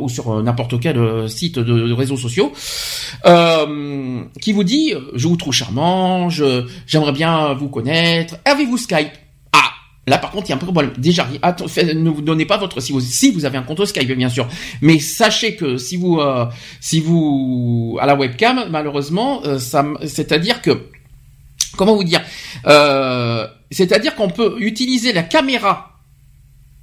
ou 0.00 0.08
sur 0.08 0.42
n'importe 0.42 0.80
quel 0.80 1.28
site 1.28 1.58
de, 1.58 1.92
réseaux 1.92 2.16
sociaux, 2.16 2.52
qui 4.40 4.52
vous 4.52 4.64
dit 4.64 4.94
je 5.14 5.28
vous 5.28 5.36
trouve 5.36 5.52
charmant, 5.52 6.30
je 6.30 6.64
j'aimerais 6.86 7.12
bien 7.12 7.52
vous 7.52 7.68
connaître. 7.68 8.36
Avez-vous 8.46 8.78
Skype? 8.78 9.12
Ah, 9.52 9.70
Là, 10.06 10.16
par 10.16 10.30
contre, 10.30 10.46
il 10.46 10.50
y 10.50 10.52
a 10.52 10.56
un 10.56 10.58
problème. 10.58 10.92
Déjà, 10.96 11.26
ne 11.28 12.08
vous 12.08 12.22
donnez 12.22 12.46
pas 12.46 12.56
votre 12.56 12.80
si 12.80 12.92
vous 12.92 13.00
si 13.00 13.30
vous 13.30 13.44
avez 13.44 13.58
un 13.58 13.62
compte 13.62 13.84
Skype, 13.84 14.10
bien 14.12 14.30
sûr. 14.30 14.48
Mais 14.80 14.98
sachez 14.98 15.54
que 15.54 15.76
si 15.76 15.98
vous 15.98 16.18
si 16.80 17.00
vous 17.00 17.98
à 18.00 18.06
la 18.06 18.14
webcam, 18.14 18.64
malheureusement, 18.70 19.42
ça, 19.58 19.84
c'est-à-dire 20.06 20.62
que 20.62 20.88
comment 21.76 21.94
vous 21.94 22.04
dire 22.04 22.22
euh, 22.66 23.46
C'est-à-dire 23.70 24.14
qu'on 24.14 24.30
peut 24.30 24.56
utiliser 24.58 25.12
la 25.12 25.22
caméra 25.22 26.00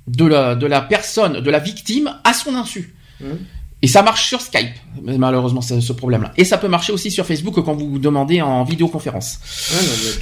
de 0.08 0.26
la, 0.26 0.56
de 0.56 0.68
la 0.68 0.82
personne, 0.82 1.42
de 1.42 1.52
la 1.52 1.60
victime, 1.60 2.14
à 2.24 2.34
son 2.34 2.56
insu. 2.56 2.96
Mmh. 3.20 3.26
Et 3.82 3.88
ça 3.88 4.02
marche 4.02 4.28
sur 4.28 4.42
Skype, 4.42 4.74
malheureusement, 5.04 5.62
c'est 5.62 5.80
ce 5.82 5.94
problème-là. 5.94 6.32
Et 6.38 6.46
ça 6.46 6.58
peut 6.58 6.68
marcher 6.68 6.92
aussi 6.92 7.12
sur 7.12 7.26
Facebook 7.26 7.54
quand 7.64 7.76
vous 7.76 7.90
vous 7.90 8.00
demandez 8.00 8.42
en 8.42 8.64
vidéoconférence. 8.64 9.40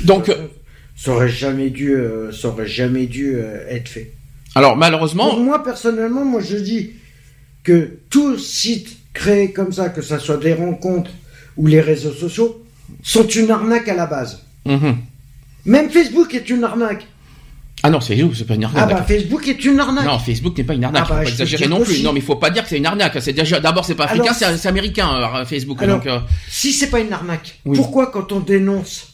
Donc, 0.04 0.30
ça 0.96 1.12
aurait 1.12 1.30
jamais 1.30 1.70
dû, 1.70 1.94
euh, 1.94 2.32
ça 2.32 2.50
aurait 2.50 2.68
jamais 2.68 3.06
dû 3.06 3.36
euh, 3.36 3.68
être 3.70 3.90
fait. 3.90 4.14
Alors 4.56 4.78
malheureusement, 4.78 5.30
Pour 5.30 5.40
moi 5.40 5.64
personnellement, 5.64 6.24
moi 6.24 6.42
je 6.42 6.58
dis 6.58 6.92
que 7.64 7.98
tout 8.10 8.38
site 8.38 8.98
créé 9.14 9.52
comme 9.52 9.72
ça, 9.72 9.90
que 9.90 10.02
ce 10.02 10.20
soit 10.20 10.38
des 10.38 10.54
rencontres 10.54 11.12
ou 11.58 11.68
les 11.68 11.82
réseaux 11.82 12.14
sociaux, 12.14 12.64
sont 13.02 13.28
une 13.28 13.50
arnaque 13.50 13.88
à 13.88 13.96
la 13.96 14.06
base. 14.06 14.44
Mhm. 14.66 14.98
Même 15.66 15.90
Facebook 15.90 16.34
est 16.34 16.50
une 16.50 16.64
arnaque. 16.64 17.06
Ah 17.86 17.90
non, 17.90 18.00
Facebook, 18.00 18.34
c'est 18.38 18.46
pas 18.46 18.56
une 18.56 18.64
arnaque. 18.64 18.88
Ah 18.90 18.94
bah 18.94 19.04
Facebook 19.04 19.46
est 19.46 19.66
une 19.66 19.78
arnaque. 19.78 20.06
Non, 20.06 20.18
Facebook 20.18 20.58
n'est 20.58 20.64
pas 20.64 20.74
une 20.74 20.86
arnaque. 20.86 21.04
Ah 21.06 21.10
bah, 21.10 21.18
faut 21.18 21.24
pas 21.24 21.30
exagérer 21.30 21.68
non 21.68 21.82
plus. 21.82 22.02
Non, 22.02 22.14
mais 22.14 22.20
il 22.20 22.26
faut 22.26 22.38
pas 22.38 22.50
dire 22.50 22.64
que 22.64 22.70
c'est 22.70 22.78
une 22.78 22.86
arnaque. 22.86 23.18
C'est 23.20 23.34
déjà, 23.34 23.60
d'abord, 23.60 23.84
c'est 23.84 23.96
pas 23.96 24.06
africain, 24.06 24.34
c'est 24.34 24.68
américain, 24.68 25.10
euh, 25.36 25.46
Facebook. 25.46 25.82
Alors, 25.82 25.98
donc, 25.98 26.08
euh... 26.08 26.20
si 26.50 26.72
c'est 26.72 26.90
pas 26.90 27.02
une 27.02 27.12
arnaque, 27.12 27.60
pourquoi 27.76 28.08
quand 28.08 28.32
on 28.32 28.40
dénonce 28.40 29.13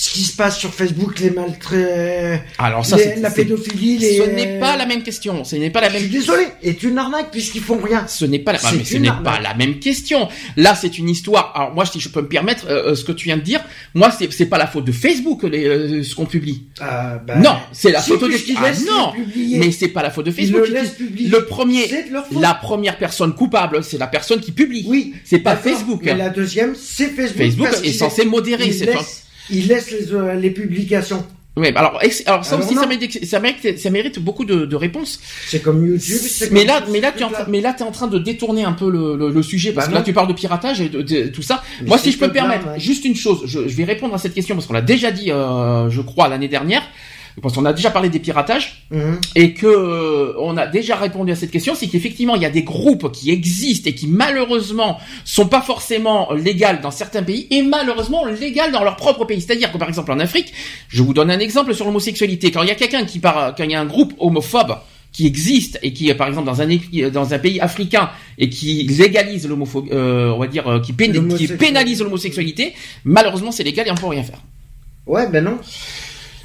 ce 0.00 0.10
qui 0.10 0.22
se 0.22 0.36
passe 0.36 0.56
sur 0.56 0.72
Facebook, 0.72 1.18
les 1.18 1.30
maltraits, 1.30 2.40
alors 2.58 2.86
ça, 2.86 2.96
la 3.16 3.32
pédophilie, 3.32 3.98
les... 3.98 4.18
ce 4.18 4.30
n'est 4.30 4.60
pas 4.60 4.76
la 4.76 4.86
même 4.86 5.02
question. 5.02 5.42
Ce 5.42 5.56
n'est 5.56 5.70
pas 5.70 5.80
la 5.80 5.90
même. 5.90 5.98
Je 5.98 6.06
suis 6.06 6.18
désolé, 6.18 6.44
est 6.62 6.84
une 6.84 6.98
arnaque 6.98 7.32
puisqu'ils 7.32 7.62
font 7.62 7.80
rien. 7.82 8.06
Ce 8.06 8.24
n'est 8.24 8.38
pas 8.38 8.52
la. 8.52 8.60
Ah, 8.62 8.70
mais 8.76 8.84
ce 8.84 8.96
n'est 8.96 9.10
pas 9.24 9.40
la 9.40 9.54
même 9.54 9.80
question. 9.80 10.28
Là, 10.56 10.76
c'est 10.76 10.98
une 10.98 11.08
histoire. 11.08 11.52
Alors 11.56 11.74
moi, 11.74 11.84
si 11.84 11.98
je 11.98 12.10
peux 12.10 12.20
me 12.22 12.28
permettre, 12.28 12.66
euh, 12.68 12.92
euh, 12.92 12.94
ce 12.94 13.02
que 13.02 13.10
tu 13.10 13.24
viens 13.24 13.38
de 13.38 13.42
dire, 13.42 13.60
moi, 13.92 14.12
c'est 14.16 14.32
c'est 14.32 14.46
pas 14.46 14.56
la 14.56 14.68
faute 14.68 14.84
de 14.84 14.92
Facebook 14.92 15.42
les, 15.42 15.64
euh, 15.64 16.04
ce 16.04 16.14
qu'on 16.14 16.26
publie. 16.26 16.68
Ah, 16.80 17.20
bah, 17.26 17.34
non, 17.34 17.56
c'est 17.72 17.90
la 17.90 18.00
faute 18.00 18.20
de. 18.20 18.30
Ah, 18.56 18.70
non, 18.86 19.12
mais 19.56 19.72
c'est 19.72 19.88
pas 19.88 20.04
la 20.04 20.12
faute 20.12 20.26
de 20.26 20.30
Facebook. 20.30 20.68
Le, 20.68 21.28
le 21.28 21.44
premier, 21.44 21.90
la 22.38 22.54
première 22.54 22.98
personne 22.98 23.34
coupable, 23.34 23.82
c'est 23.82 23.98
la 23.98 24.06
personne 24.06 24.38
qui 24.38 24.52
publie. 24.52 24.84
Oui, 24.86 25.14
c'est 25.24 25.40
pas 25.40 25.56
Facebook. 25.56 26.02
Mais 26.04 26.14
la 26.14 26.30
deuxième, 26.30 26.76
c'est 26.76 27.08
Facebook. 27.08 27.66
Facebook 27.66 27.68
est 27.82 27.92
censé 27.92 28.24
modérer. 28.24 28.70
C'est 28.70 28.94
il 29.50 29.68
laisse 29.68 29.90
les, 29.90 30.12
euh, 30.12 30.34
les 30.34 30.50
publications. 30.50 31.24
Oui, 31.58 31.72
alors, 31.74 32.00
alors 32.26 32.44
ça 32.44 32.56
aussi, 32.56 32.74
ça 32.74 32.86
mérite, 32.86 33.24
ça 33.24 33.40
mérite, 33.40 33.78
ça 33.78 33.90
mérite 33.90 34.20
beaucoup 34.20 34.44
de, 34.44 34.64
de 34.64 34.76
réponses. 34.76 35.20
C'est 35.46 35.60
comme 35.60 35.84
YouTube. 35.84 36.20
Mais 36.52 36.64
là, 36.64 36.84
mais 36.90 37.00
là, 37.00 37.10
tu 37.10 37.22
es 37.22 37.24
en, 37.24 37.32
mais 37.48 37.60
là, 37.60 37.74
es 37.76 37.82
en 37.82 37.90
train 37.90 38.06
de 38.06 38.18
détourner 38.18 38.62
un 38.62 38.72
peu 38.72 38.88
le, 38.88 39.16
le, 39.30 39.42
sujet 39.42 39.72
parce 39.72 39.88
bah 39.88 39.92
que 39.92 39.98
là, 39.98 40.02
tu 40.04 40.12
parles 40.12 40.28
de 40.28 40.34
piratage 40.34 40.80
et 40.80 40.88
de, 40.88 41.26
tout 41.28 41.42
ça. 41.42 41.62
Moi, 41.84 41.98
si 41.98 42.12
je 42.12 42.18
peux 42.18 42.28
me 42.28 42.32
permettre, 42.32 42.78
juste 42.78 43.04
une 43.04 43.16
chose, 43.16 43.42
je, 43.46 43.66
je, 43.66 43.76
vais 43.76 43.84
répondre 43.84 44.14
à 44.14 44.18
cette 44.18 44.34
question 44.34 44.54
parce 44.54 44.68
qu'on 44.68 44.74
l'a 44.74 44.82
déjà 44.82 45.10
dit, 45.10 45.32
euh, 45.32 45.90
je 45.90 46.00
crois, 46.00 46.28
l'année 46.28 46.48
dernière 46.48 46.82
qu'on 47.40 47.64
a 47.64 47.72
déjà 47.72 47.90
parlé 47.90 48.08
des 48.08 48.18
piratages 48.18 48.86
mhm. 48.90 49.20
et 49.34 49.54
que 49.54 49.66
euh, 49.66 50.34
on 50.38 50.56
a 50.56 50.66
déjà 50.66 50.96
répondu 50.96 51.32
à 51.32 51.36
cette 51.36 51.50
question, 51.50 51.74
c'est 51.74 51.86
qu'effectivement 51.86 52.36
il 52.36 52.42
y 52.42 52.46
a 52.46 52.50
des 52.50 52.62
groupes 52.62 53.12
qui 53.12 53.30
existent 53.30 53.88
et 53.88 53.94
qui 53.94 54.06
malheureusement 54.06 54.98
sont 55.24 55.46
pas 55.46 55.62
forcément 55.62 56.32
légales 56.32 56.80
dans 56.80 56.90
certains 56.90 57.22
pays 57.22 57.46
et 57.50 57.62
malheureusement 57.62 58.24
légales 58.24 58.72
dans 58.72 58.84
leur 58.84 58.96
propre 58.96 59.24
pays. 59.24 59.40
C'est-à-dire 59.40 59.72
que 59.72 59.78
par 59.78 59.88
exemple 59.88 60.12
en 60.12 60.18
Afrique, 60.18 60.52
je 60.88 61.02
vous 61.02 61.14
donne 61.14 61.30
un 61.30 61.38
exemple 61.38 61.74
sur 61.74 61.84
l'homosexualité. 61.84 62.50
Quand 62.50 62.62
il 62.62 62.68
y 62.68 62.72
a 62.72 62.76
quelqu'un 62.76 63.04
qui 63.04 63.18
part, 63.18 63.54
quand 63.56 63.64
il 63.64 63.70
y 63.70 63.74
a 63.74 63.80
un 63.80 63.86
groupe 63.86 64.14
homophobe 64.18 64.76
qui 65.12 65.26
existe 65.26 65.78
et 65.82 65.92
qui, 65.92 66.12
par 66.14 66.28
exemple, 66.28 66.46
dans 66.46 66.60
un 66.60 66.68
dans 67.10 67.34
un 67.34 67.38
pays 67.38 67.60
africain 67.60 68.10
et 68.36 68.48
qui 68.48 68.84
légalise 68.84 69.48
l'homophobie, 69.48 69.90
euh, 69.92 70.32
on 70.32 70.38
va 70.38 70.46
dire, 70.46 70.68
euh, 70.68 70.80
qui, 70.80 70.94
qui 70.94 71.48
pénalise 71.48 72.02
l'homosexualité, 72.02 72.74
malheureusement, 73.04 73.50
c'est 73.50 73.64
légal 73.64 73.88
et 73.88 73.90
on 73.90 73.94
peut 73.94 74.06
rien 74.06 74.22
faire. 74.22 74.40
Ouais, 75.06 75.26
ben 75.28 75.42
non. 75.42 75.58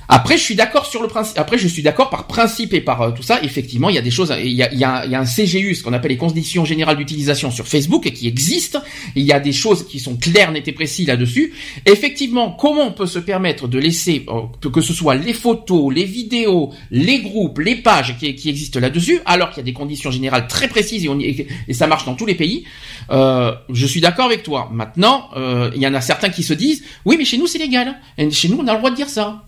Après, 0.08 0.38
je 0.38 0.44
suis 0.44 0.56
d'accord 0.56 0.86
sur 0.86 1.02
le 1.02 1.08
principe. 1.08 1.38
Après, 1.38 1.58
je 1.58 1.68
suis 1.68 1.82
d'accord 1.82 2.10
par 2.10 2.28
principe 2.28 2.74
et 2.74 2.82
par 2.82 3.02
euh, 3.02 3.12
tout 3.12 3.24
ça. 3.24 3.42
Effectivement, 3.44 3.90
il 3.90 3.96
y 3.96 4.00
a 4.00 4.02
des 4.02 4.12
choses. 4.12 4.34
Il 4.40 4.52
y 4.52 4.64
a, 4.64 4.72
il 4.72 4.80
y 4.80 4.84
a, 4.84 5.06
il 5.06 5.12
y 5.12 5.16
a 5.16 5.20
un 5.20 5.26
CGU, 5.26 5.76
ce 5.76 5.84
qu'on 5.84 5.94
appelle 5.94 6.12
les 6.12 6.18
conditions 6.18 6.66
générales 6.66 6.98
d'utilisation 6.98 7.52
sur 7.52 7.68
Facebook, 7.68 8.10
qui 8.12 8.28
existent. 8.28 8.82
Il 9.16 9.24
y 9.24 9.32
a 9.32 9.40
des 9.40 9.54
choses 9.54 9.88
qui 9.88 10.00
sont 10.00 10.16
claires, 10.16 10.52
nettes 10.52 10.68
et 10.68 10.74
précises 10.74 11.08
là-dessus. 11.08 11.54
Effectivement, 11.86 12.52
comment 12.52 12.88
on 12.88 12.92
peut 12.92 13.06
se 13.06 13.20
permettre 13.20 13.68
de 13.68 13.80
laisser 13.80 14.26
euh, 14.30 14.70
que 14.70 14.82
ce 14.82 14.94
soit 14.94 15.16
les 15.16 15.34
photos, 15.34 15.94
les 15.94 16.06
vidéos, 16.06 16.72
les 16.92 17.22
groupes, 17.22 17.60
les 17.60 17.76
pages 17.76 18.18
qui, 18.20 18.36
qui 18.36 18.50
existent 18.50 18.80
là-dessus, 18.80 19.20
alors 19.26 19.50
qu'il 19.50 19.58
y 19.58 19.62
a 19.62 19.66
des 19.66 19.74
conditions 19.74 20.12
générales 20.12 20.48
très 20.48 20.68
précises 20.68 21.06
et, 21.06 21.10
on, 21.10 21.20
et, 21.20 21.48
ça 21.72 21.88
marche 21.88 22.06
dans 22.06 22.16
tous 22.16 22.26
les 22.26 22.36
pays. 22.36 22.66
Euh, 23.12 23.54
je 23.70 23.86
suis 23.86 24.02
d'accord 24.02 24.26
avec 24.26 24.44
toi. 24.44 24.70
Maintenant, 24.72 25.30
euh, 25.36 25.72
il 25.76 25.82
y 25.82 25.88
en 25.88 25.94
a 25.94 26.02
certains 26.02 26.30
qui 26.30 26.44
se 26.44 26.54
disent, 26.54 26.84
oui, 27.06 27.16
mais 27.18 27.26
chez 27.26 27.38
nous 27.38 27.48
c'est 27.48 27.60
légal. 27.60 27.96
Et 28.18 28.30
chez 28.32 28.50
nous, 28.50 28.58
on 28.58 28.68
a 28.68 28.74
le 28.74 28.78
droit 28.78 28.92
de 28.92 28.96
dire 28.96 29.10
ça. 29.10 29.44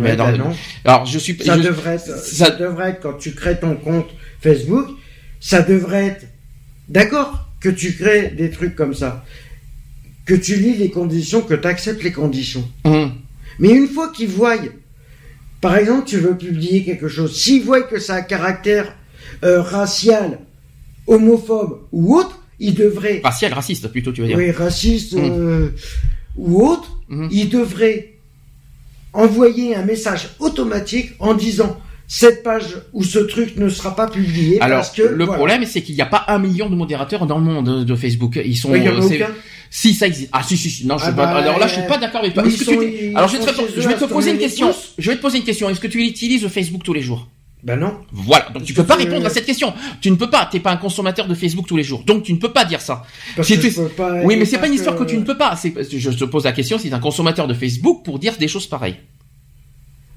Ben 0.00 0.20
alors, 0.84 1.06
je 1.06 1.18
suis. 1.18 1.36
Ça 1.44 1.56
devrait 1.56 1.94
être. 1.94 2.18
Ça... 2.18 2.50
devrait 2.50 2.90
être 2.90 3.00
quand 3.00 3.14
tu 3.14 3.32
crées 3.32 3.58
ton 3.58 3.76
compte 3.76 4.08
Facebook. 4.40 4.88
Ça 5.40 5.62
devrait 5.62 6.06
être. 6.06 6.26
D'accord 6.88 7.48
que 7.60 7.70
tu 7.70 7.94
crées 7.94 8.28
des 8.28 8.50
trucs 8.50 8.76
comme 8.76 8.94
ça, 8.94 9.24
que 10.26 10.34
tu 10.34 10.56
lis 10.56 10.74
les 10.74 10.90
conditions, 10.90 11.40
que 11.40 11.54
tu 11.54 11.66
acceptes 11.66 12.02
les 12.02 12.12
conditions. 12.12 12.68
Hum. 12.84 13.12
Mais 13.58 13.70
une 13.70 13.88
fois 13.88 14.12
qu'ils 14.12 14.28
voient, 14.28 14.56
par 15.62 15.76
exemple, 15.76 16.06
tu 16.06 16.18
veux 16.18 16.36
publier 16.36 16.84
quelque 16.84 17.08
chose, 17.08 17.34
s'ils 17.40 17.62
voient 17.62 17.82
que 17.82 17.98
ça 17.98 18.16
a 18.16 18.22
caractère 18.22 18.94
euh, 19.44 19.62
racial, 19.62 20.40
homophobe 21.06 21.80
ou 21.90 22.16
autre, 22.16 22.38
ils 22.58 22.74
devraient. 22.74 23.22
Racial, 23.24 23.52
raciste 23.54 23.88
plutôt, 23.88 24.12
tu 24.12 24.20
veux 24.20 24.26
dire. 24.26 24.36
Oui, 24.36 24.50
raciste 24.50 25.14
hum. 25.14 25.22
euh, 25.24 25.68
ou 26.36 26.66
autre, 26.66 26.98
hum. 27.10 27.28
ils 27.32 27.48
devraient 27.48 28.13
envoyer 29.14 29.74
un 29.74 29.82
message 29.82 30.30
automatique 30.40 31.12
en 31.18 31.34
disant 31.34 31.80
cette 32.06 32.42
page 32.42 32.76
ou 32.92 33.02
ce 33.02 33.18
truc 33.18 33.56
ne 33.56 33.68
sera 33.68 33.96
pas 33.96 34.06
publié 34.06 34.60
Alors, 34.60 34.78
parce 34.78 34.90
que 34.90 35.02
le 35.02 35.26
problème 35.26 35.64
c'est 35.64 35.80
qu'il 35.80 35.94
n'y 35.94 36.02
a 36.02 36.06
pas 36.06 36.24
un 36.28 36.38
million 36.38 36.68
de 36.68 36.76
modérateurs 36.76 37.26
dans 37.26 37.38
le 37.38 37.44
monde 37.44 37.84
de 37.84 37.96
Facebook. 37.96 38.38
Ils 38.44 38.56
sont. 38.56 38.74
il 38.74 38.82
y 38.82 38.88
en 38.88 39.00
a 39.00 39.04
aucun 39.04 39.28
si 39.70 39.92
ça 39.92 40.06
existe. 40.06 40.28
Ah 40.32 40.42
si 40.44 40.56
si 40.56 40.70
si. 40.70 40.86
Non, 40.86 40.98
je 40.98 41.06
ah 41.06 41.12
pas... 41.12 41.26
Bah, 41.26 41.38
alors 41.38 41.58
là 41.58 41.66
je 41.66 41.72
suis 41.74 41.88
pas 41.88 41.98
d'accord 41.98 42.20
avec 42.20 42.32
toi. 42.32 42.44
Alors 42.44 43.28
je 43.28 43.38
vais, 43.38 43.44
te... 43.44 43.80
je 43.80 43.88
vais 43.88 43.96
te 43.96 44.04
poser 44.04 44.30
une 44.30 44.38
question. 44.38 44.72
Je 44.98 45.10
vais 45.10 45.16
te 45.16 45.20
poser 45.22 45.38
une 45.38 45.44
question. 45.44 45.68
Est-ce 45.68 45.80
que 45.80 45.88
tu 45.88 46.00
utilises 46.00 46.46
Facebook 46.46 46.84
tous 46.84 46.92
les 46.92 47.02
jours? 47.02 47.28
Ben 47.64 47.76
non. 47.76 47.96
Voilà, 48.12 48.50
donc 48.50 48.64
tu 48.64 48.74
peux 48.74 48.84
pas 48.84 48.96
répondre 48.96 49.24
à 49.24 49.30
cette 49.30 49.46
question. 49.46 49.72
Tu 50.02 50.10
ne 50.10 50.16
peux 50.16 50.28
pas, 50.28 50.46
t'es 50.52 50.60
pas 50.60 50.70
un 50.70 50.76
consommateur 50.76 51.26
de 51.26 51.34
Facebook 51.34 51.66
tous 51.66 51.78
les 51.78 51.82
jours. 51.82 52.04
Donc 52.04 52.22
tu 52.22 52.34
ne 52.34 52.38
peux 52.38 52.52
pas 52.52 52.66
dire 52.66 52.82
ça. 52.82 53.04
Parce 53.34 53.48
que 53.48 53.54
peux 53.54 53.88
pas 53.88 54.20
oui, 54.22 54.36
mais 54.36 54.44
c'est 54.44 54.58
pas 54.58 54.66
une 54.66 54.74
histoire 54.74 54.96
que... 54.96 55.04
tu 55.04 55.16
ne 55.16 55.24
peux 55.24 55.38
pas. 55.38 55.58
Je 55.64 56.10
te 56.10 56.24
pose 56.24 56.44
la 56.44 56.52
question, 56.52 56.76
si 56.76 56.84
tu 56.84 56.90
es 56.90 56.94
un 56.94 57.00
consommateur 57.00 57.48
de 57.48 57.54
Facebook 57.54 58.04
pour 58.04 58.18
dire 58.18 58.36
des 58.36 58.48
choses 58.48 58.66
pareilles. 58.66 58.96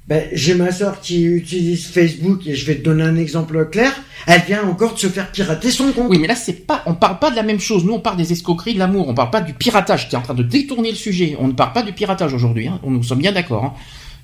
Ben, 0.10 0.24
j'ai 0.32 0.56
ma 0.56 0.72
soeur 0.72 1.02
qui 1.02 1.24
utilise 1.24 1.88
Facebook 1.88 2.48
et 2.48 2.56
je 2.56 2.66
vais 2.66 2.76
te 2.76 2.84
donner 2.84 3.04
un 3.04 3.18
exemple 3.18 3.70
clair. 3.70 3.94
Elle 4.26 4.42
vient 4.42 4.64
encore 4.68 4.94
de 4.94 5.00
se 5.00 5.08
faire 5.08 5.32
pirater 5.32 5.72
son 5.72 5.92
compte. 5.92 6.08
Oui, 6.10 6.18
mais 6.20 6.28
là 6.28 6.36
c'est 6.36 6.66
pas, 6.66 6.82
on 6.86 6.96
parle 6.96 7.20
pas 7.20 7.30
de 7.30 7.36
la 7.36 7.44
même 7.44 7.60
chose. 7.60 7.86
Nous 7.86 7.94
on 7.94 8.00
parle 8.00 8.18
des 8.18 8.32
escroqueries 8.32 8.74
de 8.74 8.80
l'amour. 8.80 9.08
On 9.08 9.14
parle 9.14 9.32
pas 9.32 9.42
du 9.42 9.54
piratage. 9.54 10.10
Tu 10.10 10.16
es 10.16 10.18
en 10.18 10.22
train 10.22 10.34
de 10.34 10.44
détourner 10.44 10.90
le 10.90 10.96
sujet. 10.96 11.38
On 11.40 11.48
ne 11.48 11.54
parle 11.54 11.74
pas 11.74 11.84
du 11.84 11.94
piratage 11.94 12.34
aujourd'hui. 12.34 12.68
Hein. 12.68 12.80
Nous 12.86 13.04
sommes 13.04 13.20
bien 13.20 13.32
d'accord. 13.34 13.64
Hein. 13.66 13.74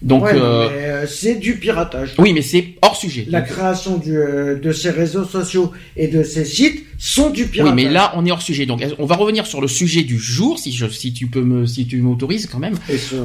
Donc 0.03 0.25
euh, 0.27 1.07
c'est 1.07 1.35
du 1.35 1.55
piratage. 1.55 2.15
Oui, 2.19 2.33
mais 2.33 2.41
c'est 2.41 2.75
hors 2.81 2.95
sujet. 2.95 3.25
La 3.29 3.41
création 3.41 3.97
du, 3.97 4.11
de 4.11 4.71
ces 4.71 4.89
réseaux 4.89 5.23
sociaux 5.23 5.71
et 5.95 6.07
de 6.07 6.23
ces 6.23 6.43
sites 6.43 6.85
sont 7.03 7.31
du 7.31 7.47
piratage. 7.47 7.75
Oui, 7.75 7.83
mais 7.83 7.91
là 7.91 8.13
on 8.15 8.25
est 8.25 8.31
hors 8.31 8.41
sujet. 8.41 8.65
Donc 8.65 8.81
on 8.97 9.05
va 9.05 9.15
revenir 9.15 9.45
sur 9.45 9.59
le 9.59 9.67
sujet 9.67 10.03
du 10.03 10.17
jour, 10.17 10.57
si 10.57 10.71
je, 10.71 10.87
si 10.87 11.11
tu 11.11 11.27
peux 11.27 11.41
me, 11.41 11.65
si 11.65 11.85
tu 11.85 12.01
m'autorises 12.01 12.47
quand 12.47 12.59
même. 12.59 12.79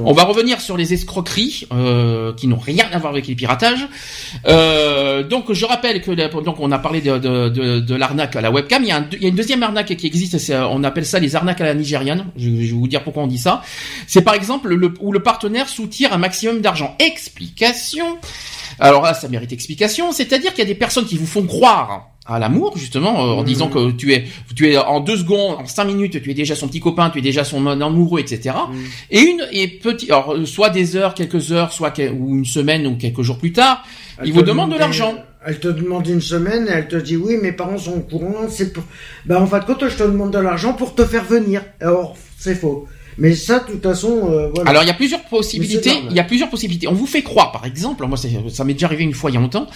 On 0.04 0.12
va 0.12 0.24
revenir 0.24 0.60
sur 0.60 0.76
les 0.76 0.94
escroqueries 0.94 1.68
euh, 1.72 2.32
qui 2.34 2.48
n'ont 2.48 2.58
rien 2.58 2.86
à 2.92 2.98
voir 2.98 3.12
avec 3.12 3.28
les 3.28 3.36
piratages. 3.36 3.86
Euh, 4.46 5.22
donc 5.22 5.52
je 5.52 5.64
rappelle 5.64 6.02
que 6.02 6.10
donc 6.40 6.58
on 6.58 6.72
a 6.72 6.78
parlé 6.80 7.00
de, 7.00 7.18
de, 7.18 7.48
de, 7.48 7.78
de 7.78 7.94
l'arnaque 7.94 8.34
à 8.34 8.40
la 8.40 8.50
webcam. 8.50 8.82
Il 8.82 8.88
y, 8.88 8.92
a 8.92 9.06
il 9.12 9.22
y, 9.22 9.26
a 9.26 9.28
une 9.28 9.36
deuxième 9.36 9.62
arnaque 9.62 9.94
qui 9.94 10.06
existe. 10.08 10.36
On 10.50 10.82
appelle 10.82 11.06
ça 11.06 11.20
les 11.20 11.36
arnaques 11.36 11.60
à 11.60 11.64
la 11.64 11.74
nigériane. 11.74 12.26
Je, 12.36 12.48
je 12.48 12.56
vais 12.56 12.66
vous 12.72 12.88
dire 12.88 13.04
pourquoi 13.04 13.22
on 13.22 13.28
dit 13.28 13.38
ça. 13.38 13.62
C'est 14.08 14.22
par 14.22 14.34
exemple 14.34 14.74
le, 14.74 14.92
où 15.00 15.12
le 15.12 15.22
partenaire 15.22 15.68
soutire 15.68 16.12
un 16.12 16.18
maximum 16.18 16.60
d'argent. 16.60 16.96
Explication. 16.98 18.18
Alors 18.80 19.02
là, 19.02 19.14
ça 19.14 19.28
mérite 19.28 19.52
explication. 19.52 20.10
C'est-à-dire 20.12 20.52
qu'il 20.52 20.64
y 20.64 20.66
a 20.66 20.68
des 20.68 20.74
personnes 20.74 21.06
qui 21.06 21.16
vous 21.16 21.26
font 21.26 21.46
croire 21.46 22.10
à 22.28 22.38
l'amour 22.38 22.76
justement 22.76 23.14
euh, 23.14 23.32
en 23.32 23.42
mmh. 23.42 23.46
disant 23.46 23.68
que 23.68 23.90
tu 23.90 24.12
es 24.12 24.24
tu 24.54 24.70
es 24.70 24.76
en 24.76 25.00
deux 25.00 25.16
secondes 25.16 25.56
en 25.58 25.66
cinq 25.66 25.86
minutes 25.86 26.22
tu 26.22 26.30
es 26.30 26.34
déjà 26.34 26.54
son 26.54 26.68
petit 26.68 26.80
copain 26.80 27.10
tu 27.10 27.18
es 27.18 27.22
déjà 27.22 27.42
son 27.42 27.66
amoureux 27.66 28.20
etc 28.20 28.54
mmh. 28.70 28.74
et 29.10 29.20
une 29.20 29.46
et 29.50 29.66
petit 29.66 30.06
alors 30.12 30.34
euh, 30.34 30.44
soit 30.44 30.68
des 30.68 30.94
heures 30.94 31.14
quelques 31.14 31.52
heures 31.52 31.72
soit 31.72 31.98
ou 31.98 32.36
une 32.36 32.44
semaine 32.44 32.86
ou 32.86 32.96
quelques 32.96 33.22
jours 33.22 33.38
plus 33.38 33.52
tard 33.52 33.82
il 34.24 34.32
vous 34.32 34.42
demande 34.42 34.72
de 34.72 34.78
l'argent 34.78 35.14
elle 35.46 35.58
te 35.58 35.68
demande 35.68 36.06
une 36.06 36.20
semaine 36.20 36.68
elle 36.68 36.88
te 36.88 36.96
dit 36.96 37.16
oui 37.16 37.38
mes 37.40 37.52
parents 37.52 37.78
sont 37.78 37.94
au 37.94 38.00
courant 38.00 38.46
c'est 38.50 38.74
pour 38.74 38.84
ben 39.24 39.40
en 39.40 39.46
fait 39.46 39.62
quand 39.66 39.88
je 39.88 39.96
te 39.96 40.02
demande 40.02 40.32
de 40.32 40.38
l'argent 40.38 40.74
pour 40.74 40.94
te 40.94 41.04
faire 41.04 41.24
venir 41.24 41.62
alors 41.80 42.14
c'est 42.38 42.54
faux 42.54 42.86
mais 43.18 43.34
ça, 43.34 43.58
de 43.58 43.72
toute 43.72 43.82
façon, 43.82 44.30
euh, 44.30 44.48
voilà. 44.54 44.70
Alors, 44.70 44.82
il 44.84 44.86
y 44.86 44.90
a 44.90 44.94
plusieurs 44.94 45.24
possibilités. 45.24 45.90
Il 46.08 46.16
y 46.16 46.20
a 46.20 46.24
plusieurs 46.24 46.48
possibilités. 46.48 46.86
On 46.86 46.94
vous 46.94 47.06
fait 47.06 47.22
croire, 47.22 47.50
par 47.50 47.66
exemple, 47.66 48.06
moi, 48.06 48.16
ça 48.16 48.64
m'est 48.64 48.74
déjà 48.74 48.86
arrivé 48.86 49.02
une 49.02 49.12
fois 49.12 49.30
il 49.30 49.34
y 49.34 49.36
a 49.36 49.40
longtemps, 49.40 49.66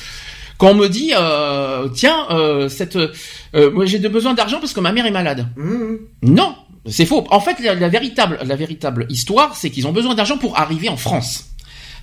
quand 0.63 0.71
on 0.71 0.75
me 0.77 0.87
dit, 0.87 1.11
euh, 1.13 1.89
tiens, 1.89 2.25
euh, 2.31 2.69
cette, 2.69 2.95
euh, 2.95 3.73
moi 3.73 3.85
j'ai 3.85 3.99
besoin 3.99 4.33
d'argent 4.33 4.61
parce 4.61 4.73
que 4.73 4.79
ma 4.79 4.93
mère 4.93 5.05
est 5.07 5.11
malade. 5.11 5.49
Mmh. 5.57 5.97
Non, 6.23 6.55
c'est 6.87 7.05
faux. 7.05 7.25
En 7.31 7.41
fait, 7.41 7.59
la, 7.59 7.89
véritable, 7.89 8.39
la 8.47 8.55
véritable 8.55 9.07
histoire, 9.09 9.57
c'est 9.57 9.71
qu'ils 9.71 9.89
ont 9.89 9.93
besoin 9.93 10.15
d'argent 10.15 10.39
pour 10.39 10.57
arriver 10.57 10.89
en 10.89 10.97
France. 10.97 11.51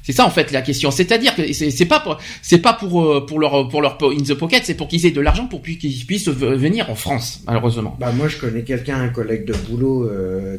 C'est 0.03 0.11
ça 0.11 0.25
en 0.25 0.29
fait 0.29 0.51
la 0.51 0.61
question. 0.61 0.91
C'est-à-dire 0.91 1.35
que 1.35 1.53
c'est 1.53 1.85
pas 1.85 2.01
pour 2.01 2.17
c'est 2.41 2.57
pas 2.57 2.73
pour 2.73 3.25
pour 3.25 3.39
leur 3.39 3.69
pour 3.69 3.81
leur 3.81 3.97
in 4.03 4.23
the 4.23 4.33
pocket, 4.33 4.65
c'est 4.65 4.73
pour 4.73 4.89
qu'ils 4.89 5.05
aient 5.05 5.11
de 5.11 5.21
l'argent 5.21 5.45
pour 5.45 5.61
qu'ils 5.61 6.05
puissent 6.05 6.27
venir 6.27 6.89
en 6.89 6.95
France. 6.95 7.41
Malheureusement. 7.47 7.95
Bah 7.97 8.11
moi 8.11 8.27
je 8.27 8.37
connais 8.37 8.63
quelqu'un, 8.63 8.99
un 8.99 9.09
collègue 9.09 9.45
de 9.45 9.53
boulot 9.53 10.09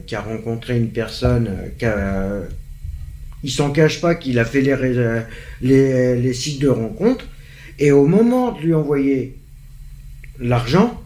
qui 0.07 0.15
a 0.15 0.23
rencontré 0.23 0.79
une 0.79 0.89
personne 0.89 1.51
qui 1.79 1.85
a 1.85 2.29
il 3.43 3.51
s'en 3.51 3.71
cache 3.71 4.01
pas 4.01 4.15
qu'il 4.15 4.39
a 4.39 4.45
fait 4.47 4.63
les, 4.63 4.77
les 5.61 6.17
les 6.17 6.33
sites 6.33 6.61
de 6.61 6.69
rencontres 6.69 7.27
et 7.81 7.91
au 7.93 8.07
moment 8.07 8.53
de 8.53 8.61
lui 8.61 8.75
envoyer 8.75 9.39
l'argent, 10.39 11.01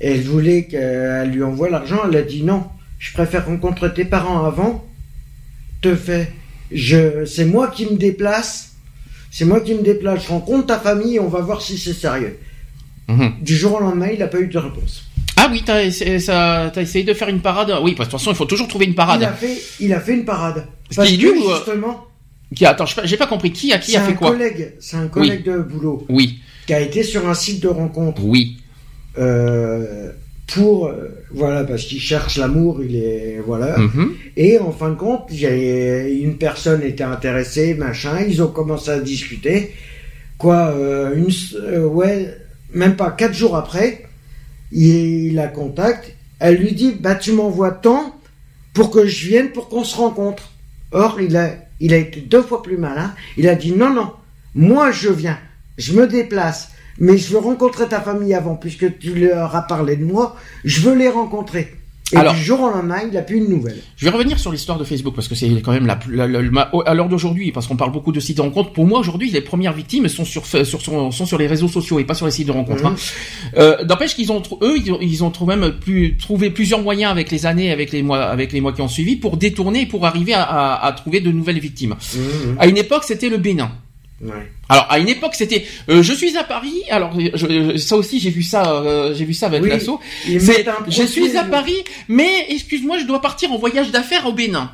elle 0.00 0.20
voulait 0.22 0.64
qu'elle 0.64 1.30
lui 1.30 1.42
envoie 1.42 1.70
l'argent, 1.70 2.00
elle 2.08 2.16
a 2.16 2.22
dit 2.22 2.42
non, 2.42 2.64
je 2.98 3.12
préfère 3.12 3.46
rencontrer 3.46 3.94
tes 3.94 4.04
parents 4.04 4.44
avant, 4.44 4.84
te 5.80 5.94
fais, 5.94 6.32
je, 6.72 7.24
c'est 7.24 7.44
moi 7.44 7.68
qui 7.68 7.86
me 7.86 7.96
déplace, 7.96 8.74
c'est 9.30 9.44
moi 9.44 9.60
qui 9.60 9.74
me 9.74 9.82
déplace, 9.82 10.24
je 10.24 10.28
rencontre 10.28 10.66
ta 10.66 10.78
famille 10.78 11.14
et 11.14 11.20
on 11.20 11.28
va 11.28 11.40
voir 11.40 11.62
si 11.62 11.78
c'est 11.78 11.94
sérieux. 11.94 12.36
Mhm. 13.08 13.34
Du 13.40 13.56
jour 13.56 13.74
au 13.74 13.80
lendemain, 13.80 14.08
il 14.12 14.18
n'a 14.18 14.26
pas 14.26 14.40
eu 14.40 14.48
de 14.48 14.58
réponse. 14.58 15.04
Ah 15.36 15.48
oui, 15.50 15.62
t'as 15.64 15.84
essayé 15.84 17.04
de 17.04 17.14
faire 17.14 17.28
une 17.28 17.40
parade. 17.40 17.72
Oui, 17.80 17.94
parce 17.94 18.08
que 18.08 18.14
de 18.14 18.18
toute 18.18 18.20
façon, 18.20 18.32
il 18.32 18.36
faut 18.36 18.44
toujours 18.44 18.66
trouver 18.66 18.86
une 18.86 18.96
parade. 18.96 19.20
Il 19.20 19.24
a 19.24 19.32
fait, 19.32 19.62
il 19.78 19.92
a 19.94 20.00
fait 20.00 20.14
une 20.14 20.24
parade. 20.24 20.66
Parce 20.94 21.08
que, 21.08 21.14
euh, 21.14 21.54
justement, 21.56 22.07
qui 22.54 22.64
attends, 22.64 22.86
j'ai 22.86 23.16
pas 23.16 23.26
compris 23.26 23.52
qui 23.52 23.72
a 23.72 23.78
qui 23.78 23.96
a 23.96 24.00
fait 24.00 24.14
quoi 24.14 24.34
C'est 24.80 24.96
un 24.96 25.08
collègue 25.08 25.44
de 25.44 25.58
boulot. 25.58 26.06
Oui. 26.08 26.40
Qui 26.66 26.74
a 26.74 26.80
été 26.80 27.02
sur 27.02 27.28
un 27.28 27.34
site 27.34 27.62
de 27.62 27.68
rencontre. 27.68 28.24
Oui. 28.24 28.58
Euh, 29.18 30.12
pour 30.46 30.86
euh, 30.86 31.08
voilà 31.30 31.62
parce 31.64 31.84
qu'il 31.84 32.00
cherche 32.00 32.38
l'amour, 32.38 32.82
il 32.82 32.96
est 32.96 33.40
voilà. 33.44 33.78
Mhm. 33.78 34.14
Et 34.36 34.58
en 34.58 34.72
fin 34.72 34.90
de 34.90 34.94
compte, 34.94 35.30
a, 35.30 36.08
une 36.08 36.38
personne 36.38 36.82
était 36.82 37.04
intéressée, 37.04 37.74
machin. 37.74 38.24
Ils 38.26 38.42
ont 38.42 38.48
commencé 38.48 38.90
à 38.90 38.98
discuter. 38.98 39.74
Quoi, 40.38 40.72
euh, 40.74 41.16
une 41.16 41.30
euh, 41.62 41.86
ouais, 41.86 42.34
même 42.72 42.96
pas 42.96 43.10
quatre 43.10 43.34
jours 43.34 43.56
après, 43.56 44.06
il, 44.72 45.26
il 45.26 45.34
la 45.34 45.48
contacte. 45.48 46.14
Elle 46.38 46.56
lui 46.56 46.72
dit 46.72 46.94
bah 46.98 47.14
tu 47.14 47.32
m'envoies 47.32 47.72
tant 47.72 48.18
pour 48.72 48.90
que 48.90 49.06
je 49.06 49.26
vienne 49.26 49.50
pour 49.50 49.68
qu'on 49.68 49.84
se 49.84 49.96
rencontre. 49.96 50.52
Or 50.92 51.20
il 51.20 51.36
a 51.36 51.67
il 51.80 51.94
a 51.94 51.96
été 51.96 52.20
deux 52.20 52.42
fois 52.42 52.62
plus 52.62 52.76
malin. 52.76 53.14
Il 53.36 53.48
a 53.48 53.54
dit 53.54 53.72
non, 53.72 53.92
non, 53.92 54.12
moi 54.54 54.90
je 54.90 55.08
viens, 55.08 55.38
je 55.76 55.92
me 55.92 56.06
déplace, 56.06 56.72
mais 56.98 57.16
je 57.16 57.32
veux 57.32 57.38
rencontrer 57.38 57.88
ta 57.88 58.00
famille 58.00 58.34
avant, 58.34 58.56
puisque 58.56 58.98
tu 58.98 59.14
leur 59.14 59.54
as 59.54 59.62
parlé 59.62 59.96
de 59.96 60.04
moi, 60.04 60.36
je 60.64 60.80
veux 60.80 60.96
les 60.96 61.08
rencontrer. 61.08 61.77
Et 62.12 62.16
Alors, 62.16 62.32
du 62.34 62.42
jour 62.42 62.60
au 62.60 62.70
lendemain, 62.70 63.00
il 63.06 63.12
n'a 63.12 63.20
plus 63.22 63.36
une 63.36 63.48
nouvelle. 63.50 63.78
Je 63.96 64.04
vais 64.06 64.10
revenir 64.10 64.38
sur 64.38 64.50
l'histoire 64.50 64.78
de 64.78 64.84
Facebook 64.84 65.14
parce 65.14 65.28
que 65.28 65.34
c'est 65.34 65.48
quand 65.60 65.72
même 65.72 65.86
la, 65.86 65.98
à 66.86 66.94
l'heure 66.94 67.08
d'aujourd'hui, 67.08 67.52
parce 67.52 67.66
qu'on 67.66 67.76
parle 67.76 67.92
beaucoup 67.92 68.12
de 68.12 68.20
sites 68.20 68.38
de 68.38 68.42
rencontres. 68.42 68.72
Pour 68.72 68.86
moi, 68.86 68.98
aujourd'hui, 69.00 69.30
les 69.30 69.42
premières 69.42 69.74
victimes 69.74 70.08
sont 70.08 70.24
sur, 70.24 70.46
sur 70.46 70.64
sont, 70.80 71.10
sur 71.10 71.38
les 71.38 71.46
réseaux 71.46 71.68
sociaux 71.68 71.98
et 71.98 72.04
pas 72.04 72.14
sur 72.14 72.24
les 72.26 72.32
sites 72.32 72.46
de 72.46 72.52
rencontres. 72.52 72.86
Hein. 72.86 72.90
Mhm. 72.92 73.50
Euh, 73.58 73.84
D'empêche 73.84 74.14
qu'ils 74.14 74.32
ont, 74.32 74.42
eux, 74.62 74.76
ils 74.78 74.92
ont, 74.92 74.98
ils 75.00 75.22
ont 75.22 75.30
trouvé 75.30 75.56
même 75.56 75.72
plus, 75.72 76.16
trouvé 76.16 76.50
plusieurs 76.50 76.80
moyens 76.80 77.10
avec 77.10 77.30
les 77.30 77.44
années, 77.44 77.70
avec 77.70 77.92
les 77.92 78.02
mois, 78.02 78.22
avec 78.24 78.52
les 78.52 78.60
mois 78.60 78.72
qui 78.72 78.80
ont 78.80 78.88
suivi, 78.88 79.16
pour 79.16 79.36
détourner, 79.36 79.84
pour 79.86 80.06
arriver 80.06 80.32
à, 80.32 80.42
à, 80.44 80.86
à 80.86 80.92
trouver 80.92 81.20
de 81.20 81.30
nouvelles 81.30 81.60
victimes. 81.60 81.94
Mhm. 82.14 82.56
À 82.58 82.66
une 82.66 82.78
époque, 82.78 83.04
c'était 83.04 83.28
le 83.28 83.36
Bénin. 83.36 83.70
Ouais. 84.20 84.50
Alors 84.68 84.86
à 84.90 84.98
une 84.98 85.08
époque 85.08 85.36
c'était 85.36 85.64
euh, 85.88 86.02
je 86.02 86.12
suis 86.12 86.36
à 86.36 86.42
Paris 86.42 86.82
alors 86.90 87.12
je, 87.34 87.76
ça 87.76 87.96
aussi 87.96 88.18
j'ai 88.18 88.30
vu 88.30 88.42
ça 88.42 88.72
euh, 88.72 89.14
j'ai 89.14 89.24
vu 89.24 89.32
ça 89.32 89.46
avec 89.46 89.64
l'assaut 89.64 90.00
c'est 90.26 90.66
je 90.88 91.02
suis 91.04 91.36
à 91.36 91.44
Paris 91.44 91.84
mais 92.08 92.46
excuse-moi 92.48 92.98
je 92.98 93.04
dois 93.04 93.20
partir 93.20 93.52
en 93.52 93.58
voyage 93.58 93.92
d'affaires 93.92 94.26
au 94.26 94.32
Bénin 94.32 94.72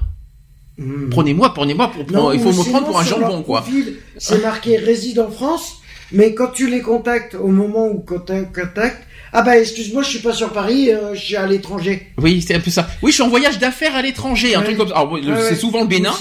hmm. 0.78 1.10
prenez-moi 1.10 1.52
prenez-moi 1.52 1.92
pour, 1.92 2.32
il 2.32 2.40
faut 2.40 2.52
me 2.52 2.70
prendre 2.70 2.86
pour 2.86 2.98
un 2.98 3.04
jambon 3.04 3.42
quoi 3.42 3.66
c'est 4.16 4.40
marqué 4.40 4.78
réside 4.78 5.18
en 5.18 5.30
France 5.30 5.82
mais 6.10 6.32
quand 6.32 6.48
tu 6.48 6.70
les 6.70 6.80
contactes 6.80 7.34
au 7.34 7.48
moment 7.48 7.88
où 7.88 8.02
tu 8.02 8.14
contactes 8.14 9.06
ah 9.36 9.42
bah 9.42 9.58
excuse-moi, 9.58 10.04
je 10.04 10.10
suis 10.10 10.20
pas 10.20 10.32
sur 10.32 10.52
Paris, 10.52 10.90
euh, 10.90 11.12
je 11.12 11.20
suis 11.20 11.34
à 11.34 11.44
l'étranger. 11.44 12.06
Oui, 12.18 12.40
c'est 12.40 12.54
un 12.54 12.60
peu 12.60 12.70
ça. 12.70 12.86
Oui, 13.02 13.10
je 13.10 13.16
suis 13.16 13.22
en 13.24 13.28
voyage 13.28 13.58
d'affaires 13.58 13.96
à 13.96 14.00
l'étranger, 14.00 14.54
un 14.54 14.62
truc 14.62 14.76
comme 14.76 14.86
ça. 14.86 14.94
Alors, 14.94 15.18
c'est 15.48 15.56
souvent 15.56 15.80
le 15.80 15.88
Bénin, 15.88 16.14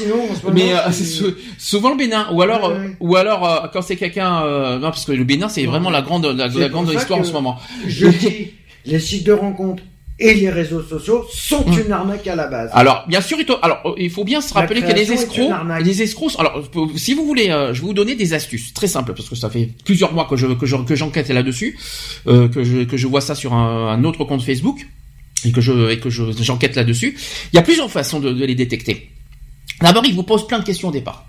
mais 0.52 0.73
euh, 0.73 0.91
c'est 0.91 1.36
souvent 1.60 1.91
le 1.91 1.95
Bénin. 1.95 2.28
Ou 2.34 2.41
alors, 2.41 2.73
ou 2.99 3.15
alors 3.15 3.47
euh, 3.47 3.67
quand 3.71 3.84
c'est 3.84 3.97
quelqu'un, 3.97 4.41
non 4.80 4.89
parce 4.89 5.06
que 5.06 5.12
le 5.12 5.23
Bénin 5.23 5.47
c'est 5.47 5.65
vraiment 5.65 5.91
la 5.91 6.02
grande, 6.02 6.26
la, 6.26 6.49
grande 6.69 6.91
histoire 6.91 7.19
en 7.19 7.23
ce 7.23 7.34
moment. 7.34 7.60
Je 7.88 8.08
dis 8.08 8.54
les 8.86 8.99
sites 8.99 9.26
de 9.26 9.34
rencontres 9.34 9.84
et 10.23 10.33
les 10.36 10.49
réseaux 10.49 10.81
sociaux 10.81 11.25
sont 11.31 11.67
hum. 11.67 11.79
une 11.86 11.91
arnaque 11.91 12.25
à 12.27 12.36
la 12.36 12.47
base. 12.47 12.69
Alors, 12.73 13.05
bien 13.07 13.19
sûr, 13.19 13.38
il 13.39 13.45
alors, 13.62 13.95
il 13.97 14.09
faut 14.09 14.23
bien 14.23 14.39
se 14.39 14.53
rappeler 14.53 14.79
qu'il 14.79 14.89
y 14.89 14.91
a 14.91 14.95
des 14.95 15.12
escrocs. 15.12 15.51
Les 15.83 16.01
escrocs, 16.01 16.31
alors, 16.39 16.63
si 16.95 17.13
vous 17.13 17.25
voulez, 17.25 17.49
euh, 17.49 17.73
je 17.73 17.81
vais 17.81 17.88
vous 17.88 17.93
donner 17.93 18.15
des 18.15 18.33
astuces 18.33 18.73
très 18.73 18.88
simples, 18.88 19.13
parce 19.13 19.27
que 19.27 19.36
ça 19.36 19.49
fait 19.49 19.69
plusieurs 19.83 20.13
mois 20.13 20.25
que 20.25 20.38
je, 20.38 20.47
que 20.47 20.83
que 20.86 20.95
j'enquête 20.95 21.29
là-dessus, 21.29 21.77
euh, 22.27 22.47
que 22.47 22.63
je, 22.63 22.83
que 22.83 22.95
je 22.95 23.07
vois 23.07 23.21
ça 23.21 23.36
sur 23.36 23.53
un, 23.53 24.01
autre 24.05 24.23
compte 24.23 24.41
Facebook, 24.41 24.88
et 25.45 25.51
que 25.51 25.59
je, 25.59 25.91
et 25.91 25.99
que 25.99 26.09
je, 26.09 26.23
j'enquête 26.39 26.75
là-dessus. 26.77 27.17
Il 27.51 27.57
y 27.57 27.59
a 27.59 27.63
plusieurs 27.63 27.91
façons 27.91 28.21
de, 28.21 28.31
de 28.31 28.45
les 28.45 28.55
détecter. 28.55 29.09
D'abord, 29.81 30.05
ils 30.05 30.15
vous 30.15 30.23
posent 30.23 30.47
plein 30.47 30.59
de 30.59 30.65
questions 30.65 30.88
au 30.88 30.93
départ. 30.93 31.27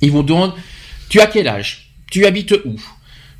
Ils 0.00 0.10
vont 0.10 0.22
demander, 0.22 0.54
tu 1.10 1.20
as 1.20 1.26
quel 1.26 1.48
âge? 1.48 1.90
Tu 2.10 2.24
habites 2.24 2.54
où? 2.64 2.76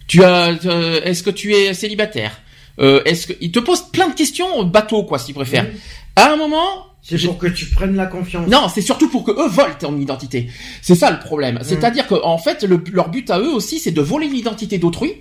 Tu 0.06 0.22
as, 0.22 0.50
euh, 0.66 1.00
est-ce 1.02 1.22
que 1.22 1.30
tu 1.30 1.54
es 1.54 1.72
célibataire? 1.72 2.42
Euh, 2.78 3.02
est-ce 3.04 3.28
qu'il 3.28 3.52
te 3.52 3.58
pose 3.58 3.82
plein 3.90 4.08
de 4.08 4.14
questions 4.14 4.62
bateau 4.64 5.04
quoi 5.04 5.18
s'il 5.18 5.34
préfère. 5.34 5.66
À 6.14 6.32
un 6.32 6.36
moment, 6.36 6.86
c'est 7.02 7.18
pour 7.24 7.38
que 7.38 7.46
tu 7.46 7.66
prennes 7.66 7.94
la 7.94 8.06
confiance. 8.06 8.48
Non, 8.48 8.68
c'est 8.72 8.80
surtout 8.80 9.08
pour 9.08 9.24
que 9.24 9.30
eux 9.30 9.48
volent 9.48 9.74
ton 9.78 9.96
identité. 9.98 10.48
C'est 10.82 10.94
ça 10.94 11.10
le 11.10 11.18
problème. 11.18 11.58
C'est-à-dire 11.62 12.06
qu'en 12.06 12.38
fait, 12.38 12.64
leur 12.92 13.08
but 13.08 13.30
à 13.30 13.38
eux 13.38 13.52
aussi, 13.52 13.78
c'est 13.78 13.92
de 13.92 14.00
voler 14.00 14.28
l'identité 14.28 14.78
d'autrui 14.78 15.14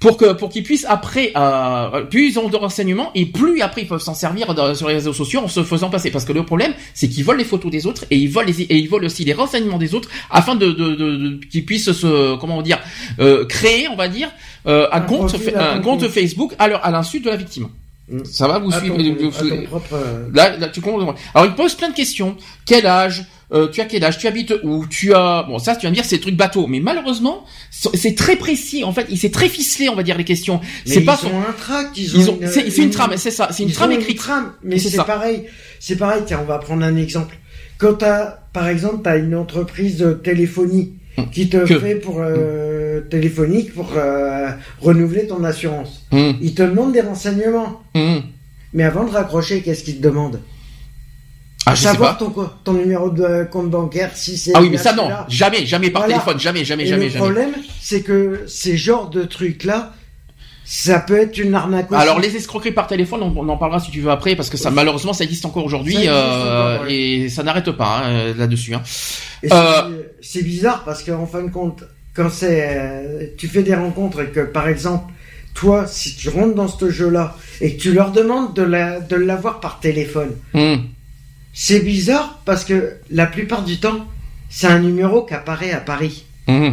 pour 0.00 0.16
que 0.16 0.32
pour 0.32 0.48
qu'ils 0.48 0.62
puissent 0.62 0.86
après 0.88 1.32
euh, 1.36 2.02
plus 2.02 2.30
ils 2.30 2.38
ont 2.38 2.48
de 2.48 2.56
renseignements 2.56 3.10
et 3.14 3.26
plus 3.26 3.60
après 3.62 3.82
ils 3.82 3.88
peuvent 3.88 4.00
s'en 4.00 4.14
servir 4.14 4.54
sur 4.76 4.88
les 4.88 4.94
réseaux 4.94 5.12
sociaux 5.12 5.40
en 5.40 5.48
se 5.48 5.62
faisant 5.62 5.90
passer 5.90 6.10
parce 6.10 6.24
que 6.24 6.32
le 6.32 6.44
problème 6.44 6.72
c'est 6.94 7.08
qu'ils 7.08 7.24
volent 7.24 7.38
les 7.38 7.44
photos 7.44 7.70
des 7.70 7.86
autres 7.86 8.04
et 8.10 8.16
ils 8.16 8.28
volent 8.28 8.46
les, 8.46 8.62
et 8.62 8.76
ils 8.76 8.88
volent 8.88 9.06
aussi 9.06 9.24
les 9.24 9.32
renseignements 9.32 9.78
des 9.78 9.94
autres 9.94 10.08
afin 10.30 10.54
de, 10.54 10.66
de, 10.70 10.94
de, 10.94 11.40
qu'ils 11.46 11.64
puissent 11.64 11.92
se 11.92 12.36
comment 12.36 12.62
dire 12.62 12.78
euh, 13.18 13.44
créer 13.46 13.88
on 13.88 13.96
va 13.96 14.08
dire 14.08 14.30
euh, 14.66 14.88
un, 14.92 15.00
compte 15.00 15.34
un 15.54 15.80
compte 15.80 16.08
Facebook 16.08 16.54
à 16.58 16.68
leur 16.68 16.84
à 16.84 16.90
l'insu 16.90 17.20
de 17.20 17.30
la 17.30 17.36
victime. 17.36 17.68
Mm. 18.08 18.24
Ça 18.24 18.48
va 18.48 18.58
vous 18.58 18.72
suivre 18.72 18.96
euh, 18.98 20.28
là, 20.32 20.56
là, 20.56 20.68
tu 20.68 20.80
comprends. 20.80 21.14
Alors 21.34 21.46
il 21.46 21.54
pose 21.54 21.74
plein 21.74 21.90
de 21.90 21.94
questions. 21.94 22.36
Quel 22.64 22.86
âge 22.86 23.26
euh, 23.52 23.68
Tu 23.68 23.80
as 23.80 23.84
quel 23.84 24.02
âge 24.02 24.18
Tu 24.18 24.26
habites 24.26 24.54
où 24.62 24.86
Tu 24.86 25.14
as 25.14 25.42
bon 25.42 25.58
ça 25.58 25.76
tu 25.76 25.84
vas 25.84 25.90
me 25.90 25.94
dire 25.94 26.04
c'est 26.04 26.18
trucs 26.18 26.36
bateaux, 26.36 26.66
mais 26.66 26.80
malheureusement 26.80 27.44
c'est 27.70 28.14
très 28.14 28.36
précis 28.36 28.82
en 28.82 28.92
fait. 28.92 29.06
Il 29.10 29.18
s'est 29.18 29.30
très 29.30 29.48
ficelé 29.48 29.88
on 29.88 29.94
va 29.94 30.02
dire 30.02 30.16
les 30.16 30.24
questions. 30.24 30.60
C'est 30.86 31.02
pas 31.02 31.18
ils 31.22 31.28
ont 31.28 31.40
un 31.40 31.52
tract. 31.52 31.98
Ils, 31.98 32.30
ont. 32.30 32.38
C'est 32.46 32.76
une, 32.78 32.90
trame, 32.90 33.12
c'est 33.16 33.30
ça. 33.30 33.48
C'est 33.52 33.62
une 33.62 33.72
trame 33.72 33.92
écrite. 33.92 34.20
mais 34.62 34.78
c'est 34.78 34.96
pareil. 34.96 35.44
C'est 35.78 35.96
pareil. 35.96 36.22
Tiens, 36.26 36.40
on 36.42 36.46
va 36.46 36.58
prendre 36.58 36.84
un 36.84 36.96
exemple. 36.96 37.36
quand 37.76 37.94
t'as, 37.94 38.38
par 38.52 38.68
exemple, 38.68 39.00
t'as 39.04 39.18
une 39.18 39.34
entreprise 39.34 39.98
de 39.98 40.12
téléphonie. 40.12 40.97
Qui 41.26 41.48
te 41.48 41.66
fait 41.66 41.96
pour 41.96 42.20
euh, 42.20 43.00
téléphonique 43.02 43.74
pour 43.74 43.90
euh, 43.96 44.48
renouveler 44.80 45.26
ton 45.26 45.44
assurance. 45.44 46.06
Hum. 46.12 46.36
Ils 46.40 46.54
te 46.54 46.62
demandent 46.62 46.92
des 46.92 47.00
renseignements. 47.00 47.82
Hum. 47.94 48.22
Mais 48.72 48.84
avant 48.84 49.04
de 49.04 49.10
raccrocher, 49.10 49.62
qu'est-ce 49.62 49.82
qu'ils 49.84 49.98
te 49.98 50.02
demandent 50.02 50.40
ah, 51.66 51.74
je 51.74 51.82
savoir 51.82 52.16
Ton, 52.16 52.32
ton 52.64 52.72
numéro 52.72 53.10
de 53.10 53.44
compte 53.50 53.68
bancaire, 53.68 54.12
si 54.14 54.38
c'est. 54.38 54.52
Ah 54.54 54.62
oui, 54.62 54.70
mais 54.70 54.78
ça 54.78 54.94
non, 54.94 55.10
jamais, 55.28 55.66
jamais 55.66 55.90
par 55.90 56.06
téléphone, 56.06 56.40
jamais, 56.40 56.64
jamais, 56.64 56.86
jamais. 56.86 57.08
Le 57.10 57.14
problème, 57.14 57.52
c'est 57.78 58.00
que 58.00 58.44
ces 58.46 58.78
genres 58.78 59.10
de 59.10 59.24
trucs-là, 59.24 59.92
ça 60.70 61.00
peut 61.00 61.18
être 61.18 61.38
une 61.38 61.54
arnaque. 61.54 61.90
Aussi. 61.90 61.98
Alors 61.98 62.20
les 62.20 62.36
escroqueries 62.36 62.72
par 62.72 62.86
téléphone, 62.86 63.22
on, 63.22 63.48
en 63.48 63.56
parlera 63.56 63.80
si 63.80 63.90
tu 63.90 64.02
veux 64.02 64.10
après, 64.10 64.36
parce 64.36 64.50
que 64.50 64.58
ça 64.58 64.70
malheureusement 64.70 65.14
ça 65.14 65.24
existe 65.24 65.46
encore 65.46 65.64
aujourd'hui 65.64 65.96
euh, 66.04 66.84
et 66.86 67.30
ça 67.30 67.42
n'arrête 67.42 67.70
pas 67.70 68.02
hein, 68.04 68.34
là-dessus. 68.36 68.74
Hein. 68.74 68.82
Euh... 69.50 70.02
C'est 70.20 70.42
bizarre 70.42 70.84
parce 70.84 71.02
qu'en 71.02 71.24
fin 71.24 71.42
de 71.42 71.48
compte, 71.48 71.84
quand 72.14 72.28
c'est, 72.28 72.68
euh, 72.68 73.28
tu 73.38 73.48
fais 73.48 73.62
des 73.62 73.74
rencontres 73.74 74.20
et 74.20 74.26
que 74.26 74.40
par 74.40 74.68
exemple, 74.68 75.10
toi, 75.54 75.86
si 75.86 76.14
tu 76.16 76.28
rentres 76.28 76.54
dans 76.54 76.68
ce 76.68 76.90
jeu-là 76.90 77.34
et 77.62 77.74
que 77.74 77.80
tu 77.80 77.94
leur 77.94 78.12
demandes 78.12 78.52
de 78.52 78.62
la, 78.62 79.00
de 79.00 79.16
l'avoir 79.16 79.60
par 79.60 79.80
téléphone. 79.80 80.36
Hmm. 80.52 80.76
C'est 81.54 81.80
bizarre 81.80 82.42
parce 82.44 82.66
que 82.66 82.92
la 83.10 83.24
plupart 83.24 83.64
du 83.64 83.80
temps, 83.80 84.06
c'est 84.50 84.66
un 84.66 84.80
numéro 84.80 85.24
qui 85.24 85.32
apparaît 85.32 85.72
à 85.72 85.80
Paris. 85.80 86.26
Mmh. 86.46 86.72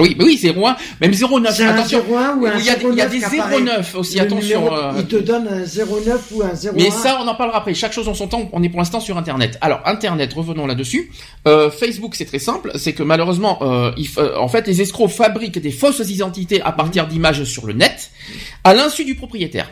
Oui, 0.00 0.16
mais 0.18 0.24
oui, 0.24 0.40
01, 0.42 0.76
même 1.00 1.12
09. 1.12 1.60
Attention, 1.60 2.04
un 2.16 2.34
01 2.34 2.36
ou 2.36 2.46
un 2.46 2.58
il 2.58 2.64
y 2.64 2.70
a, 2.70 2.76
il 2.82 2.94
y 2.94 3.00
a 3.00 3.06
des 3.06 3.20
09 3.20 3.94
aussi, 3.96 4.20
attention. 4.20 4.74
Euh. 4.74 4.92
Il 4.98 5.06
te 5.06 5.16
donne 5.16 5.48
un 5.48 5.60
09 5.60 6.20
ou 6.32 6.42
un 6.42 6.48
01. 6.48 6.72
Mais 6.74 6.90
ça, 6.90 7.18
on 7.22 7.28
en 7.28 7.34
parlera 7.34 7.58
après. 7.58 7.74
Chaque 7.74 7.92
chose 7.92 8.08
en 8.08 8.14
son 8.14 8.28
temps. 8.28 8.48
On 8.52 8.62
est 8.62 8.68
pour 8.68 8.78
l'instant 8.78 9.00
sur 9.00 9.16
Internet. 9.18 9.58
Alors, 9.60 9.80
Internet, 9.84 10.32
revenons 10.32 10.66
là-dessus. 10.66 11.10
Euh, 11.46 11.70
Facebook, 11.70 12.14
c'est 12.14 12.24
très 12.24 12.38
simple. 12.38 12.72
C'est 12.76 12.92
que 12.92 13.02
malheureusement, 13.02 13.58
euh, 13.62 13.92
il, 13.96 14.08
euh, 14.18 14.38
en 14.38 14.48
fait, 14.48 14.66
les 14.66 14.80
escrocs 14.80 15.10
fabriquent 15.10 15.58
des 15.60 15.70
fausses 15.70 16.08
identités 16.08 16.60
à 16.62 16.72
partir 16.72 17.06
d'images 17.06 17.44
sur 17.44 17.66
le 17.66 17.72
net, 17.72 18.10
à 18.64 18.74
l'insu 18.74 19.04
du 19.04 19.14
propriétaire 19.14 19.68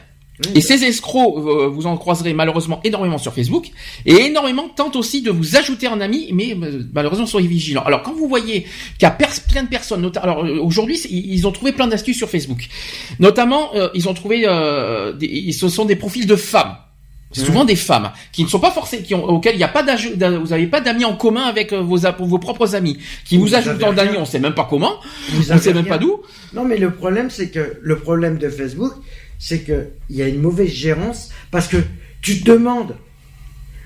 et 0.55 0.61
ces 0.61 0.85
escrocs, 0.85 1.35
euh, 1.37 1.68
vous 1.68 1.87
en 1.87 1.96
croiserez 1.96 2.33
malheureusement 2.33 2.81
énormément 2.85 3.18
sur 3.18 3.35
Facebook, 3.35 3.70
et 4.07 4.27
énormément 4.27 4.68
tentent 4.68 4.96
aussi 4.96 5.20
de 5.20 5.31
vous 5.31 5.57
ajouter 5.57 5.88
en 5.88 6.01
ami, 6.01 6.31
mais 6.33 6.55
euh, 6.55 6.85
malheureusement 6.92 7.27
soyez 7.27 7.48
vigilants. 7.48 7.83
Alors 7.85 8.03
quand 8.03 8.12
vous 8.12 8.29
voyez 8.29 8.62
qu'il 8.62 9.03
y 9.03 9.07
a 9.07 9.11
plein 9.11 9.64
de 9.64 9.68
personnes, 9.68 10.11
alors 10.22 10.44
euh, 10.44 10.59
aujourd'hui 10.61 10.96
ils 11.11 11.46
ont 11.46 11.53
trouvé 11.53 11.72
plein 11.72 11.88
d'astuces 11.88 12.16
sur 12.16 12.31
Facebook, 12.31 12.68
notamment 13.18 13.70
ils 13.94 14.09
ont 14.09 14.14
trouvé, 14.14 14.46
des, 15.18 15.53
ce 15.53 15.68
sont 15.68 15.85
des 15.85 15.96
profils 15.96 16.27
de 16.27 16.37
femmes. 16.37 16.77
C'est 17.31 17.44
souvent 17.44 17.66
des 17.66 17.77
femmes 17.77 18.11
qui 18.33 18.42
ne 18.42 18.48
sont 18.48 18.59
pas 18.59 18.70
forcées, 18.70 19.03
qui 19.03 19.14
ont, 19.14 19.22
auxquelles 19.22 19.55
il 19.55 19.59
n'y 19.59 19.64
a 19.64 19.68
pas 19.68 19.83
d'âge, 19.83 20.11
vous 20.11 20.46
n'avez 20.46 20.66
pas 20.66 20.81
d'amis 20.81 21.05
en 21.05 21.14
commun 21.14 21.42
avec 21.42 21.74
vos, 21.74 21.98
vos 21.98 22.38
propres 22.38 22.74
amis, 22.74 22.96
qui 23.27 23.37
vous, 23.37 23.55
ajoutent 23.55 23.83
en 23.83 23.92
d'amis, 23.92 24.16
on 24.16 24.24
sait 24.24 24.38
même 24.38 24.55
pas 24.55 24.66
comment, 24.68 24.94
on 25.35 25.55
ne 25.55 25.61
sait 25.61 25.74
même 25.74 25.85
pas 25.85 25.98
d'où. 25.98 26.22
Non, 26.55 26.64
mais 26.64 26.79
le 26.79 26.90
problème, 26.90 27.29
c'est 27.29 27.51
que 27.51 27.79
le 27.83 27.98
problème 27.98 28.38
de 28.38 28.48
Facebook, 28.48 28.94
c'est 29.38 29.62
qu'il 29.62 29.90
y 30.11 30.22
a 30.22 30.29
une 30.29 30.40
mauvaise 30.40 30.70
gérance 30.70 31.31
parce 31.51 31.68
que 31.68 31.79
tu 32.20 32.40
te 32.40 32.51
demandes 32.51 32.96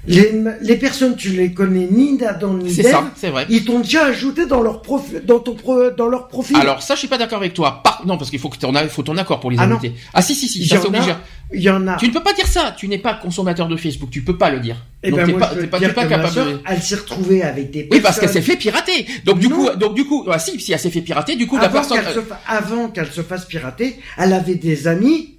les, 0.05 0.33
les 0.62 0.77
personnes, 0.77 1.15
tu 1.15 1.29
les 1.29 1.53
connais 1.53 1.87
ni 1.88 2.17
d'Adam 2.19 2.55
ni 2.55 2.73
C'est 2.73 2.83
ça, 2.83 3.12
c'est 3.15 3.31
vrai. 3.31 3.47
Ils 3.49 3.65
t'ont 3.65 3.79
déjà 3.79 4.07
ajouté 4.07 4.47
dans 4.47 4.61
leur 4.61 4.83
profil, 4.83 5.23
dans 5.25 5.38
ton 5.38 5.57
dans 5.97 6.09
leur 6.09 6.27
profil. 6.27 6.57
Alors 6.57 6.83
ça, 6.83 6.95
je 6.95 7.01
suis 7.01 7.09
pas 7.09 7.19
d'accord 7.19 7.38
avec 7.38 7.55
toi. 7.55 7.83
non, 8.05 8.19
parce 8.19 8.31
qu'il 8.31 8.41
faut 8.41 8.49
que 8.49 8.59
ton, 8.59 8.73
faut 8.88 9.05
ton 9.05 9.17
accord 9.17 9.38
pour 9.38 9.53
les 9.53 9.59
ah 9.61 9.62
inviter. 9.62 9.95
Ah 10.12 10.21
si, 10.21 10.35
si, 10.35 10.49
si, 10.49 10.67
ça 10.67 10.81
c'est 10.81 10.88
obligé. 10.88 11.12
Il 11.55 11.61
y 11.61 11.71
en 11.71 11.87
a. 11.87 11.97
Tu 11.97 12.09
ne 12.09 12.12
peux 12.12 12.23
pas 12.23 12.33
dire 12.33 12.49
ça. 12.49 12.75
Tu 12.77 12.88
n'es 12.88 12.99
pas 12.99 13.15
consommateur 13.15 13.69
de 13.69 13.77
Facebook. 13.77 14.11
Tu 14.11 14.23
peux 14.23 14.37
pas 14.37 14.51
le 14.51 14.59
dire. 14.59 14.77
Eh 15.05 15.12
ben, 15.12 15.38
pas, 15.38 15.55
pas, 15.71 15.79
pas 15.79 16.07
capable. 16.07 16.61
elle 16.67 16.83
s'est 16.83 16.97
retrouvée 16.97 17.43
avec 17.43 17.71
des. 17.71 17.85
Personnes... 17.85 17.99
Oui, 17.99 18.01
parce 18.03 18.19
qu'elle 18.19 18.31
s'est 18.31 18.43
fait 18.43 18.57
pirater. 18.57 19.07
Donc 19.25 19.38
du 19.38 19.49
coup, 19.49 19.69
donc 19.77 19.95
du 19.95 20.05
coup, 20.05 20.27
ah, 20.29 20.41
si, 20.41 20.59
si 20.59 20.73
elle 20.73 20.81
s'est 20.81 20.91
fait 20.91 21.01
pirater, 21.03 21.37
du 21.37 21.47
coup 21.47 21.57
avant 21.59 21.81
la 21.81 22.03
personne. 22.03 22.25
Avant 22.49 22.88
qu'elle 22.88 23.12
se 23.12 23.23
fasse 23.23 23.45
pirater, 23.45 24.01
elle 24.19 24.33
avait 24.33 24.57
des 24.57 24.88
amis 24.88 25.37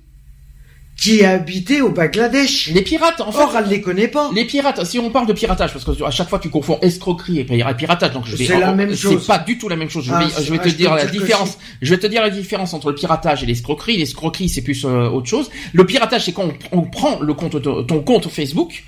qui 0.95 1.23
habitait 1.25 1.81
au 1.81 1.89
Bangladesh. 1.89 2.69
Les 2.73 2.81
pirates, 2.81 3.21
en 3.21 3.31
fait. 3.31 3.41
Or, 3.41 3.53
elle 3.57 3.69
les 3.69 3.81
connaît 3.81 4.07
pas. 4.07 4.29
Les 4.33 4.45
pirates, 4.45 4.83
si 4.85 4.99
on 4.99 5.09
parle 5.09 5.27
de 5.27 5.33
piratage, 5.33 5.73
parce 5.73 5.83
que 5.83 6.03
à 6.03 6.11
chaque 6.11 6.29
fois 6.29 6.39
tu 6.39 6.49
confonds 6.49 6.79
escroquerie 6.81 7.39
et 7.39 7.45
piratage, 7.45 8.11
donc 8.11 8.25
je 8.25 8.35
vais. 8.35 8.45
C'est 8.45 8.59
la 8.59 8.73
même 8.73 8.95
chose. 8.95 9.19
C'est 9.21 9.27
pas 9.27 9.39
du 9.39 9.57
tout 9.57 9.69
la 9.69 9.75
même 9.75 9.89
chose. 9.89 10.05
Je 10.05 10.11
vais, 10.11 10.25
ah, 10.35 10.41
je 10.41 10.51
vais 10.51 10.59
te 10.59 10.69
dire 10.69 10.93
la 10.93 11.05
différence. 11.05 11.57
Je 11.81 11.89
vais 11.89 11.99
te 11.99 12.07
dire 12.07 12.21
la 12.21 12.29
différence 12.29 12.73
entre 12.73 12.89
le 12.89 12.95
piratage 12.95 13.43
et 13.43 13.45
l'escroquerie. 13.45 13.97
L'escroquerie, 13.97 14.49
c'est 14.49 14.61
plus 14.61 14.85
euh, 14.85 15.09
autre 15.09 15.27
chose. 15.27 15.49
Le 15.73 15.85
piratage, 15.85 16.25
c'est 16.25 16.31
quand 16.31 16.49
on, 16.71 16.81
prend 16.81 17.19
le 17.19 17.33
compte, 17.33 17.61
ton 17.61 18.01
compte 18.01 18.29
Facebook, 18.29 18.83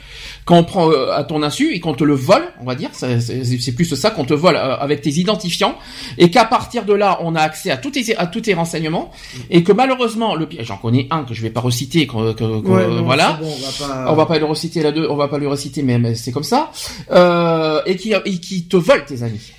quand 0.46 0.58
on 0.58 0.64
prend 0.64 0.92
euh, 0.92 1.12
à 1.12 1.24
ton 1.24 1.42
insu 1.42 1.74
et 1.74 1.80
qu'on 1.80 1.96
te 1.96 2.04
le 2.04 2.14
vole, 2.14 2.44
on 2.62 2.66
va 2.66 2.76
dire. 2.76 2.92
C'est 2.94 3.72
plus 3.76 3.96
ça 3.96 4.12
qu'on 4.12 4.26
te 4.26 4.34
vole 4.34 4.56
euh, 4.56 4.78
avec 4.78 5.02
tes 5.02 5.10
identifiants 5.10 5.76
et 6.18 6.30
qu'à 6.30 6.46
partir 6.46 6.86
de 6.86 6.94
là, 6.94 7.20
on 7.22 7.36
a 7.36 7.42
accès 7.42 7.72
à 7.72 7.78
tous 7.78 7.92
tes 7.92 8.16
à 8.16 8.28
tous 8.28 8.42
tes 8.42 8.54
renseignements 8.54 9.12
et 9.50 9.64
que 9.64 9.72
malheureusement, 9.72 10.36
le 10.36 10.48
j'en 10.60 10.78
connais 10.78 11.08
un 11.10 11.24
que 11.24 11.34
je 11.34 11.42
vais 11.42 11.50
pas 11.50 11.62
reciter 11.62 12.08
voilà. 12.08 13.40
on, 14.08 14.14
va 14.14 14.26
pas... 14.26 14.38
le 14.38 14.46
reciter 14.46 14.84
là 14.84 14.92
deux, 14.92 15.08
on 15.10 15.16
va 15.16 15.28
pas 15.28 15.40
le 15.40 15.48
reciter, 15.48 15.82
mais, 15.82 16.16
c'est 16.16 16.32
comme 16.32 16.44
ça. 16.44 16.72
Euh, 17.12 17.82
et 17.86 17.96
qui, 17.96 18.14
qui 18.40 18.68
te 18.68 18.78
vole 18.78 19.04
tes 19.06 19.24
amis. 19.24 19.52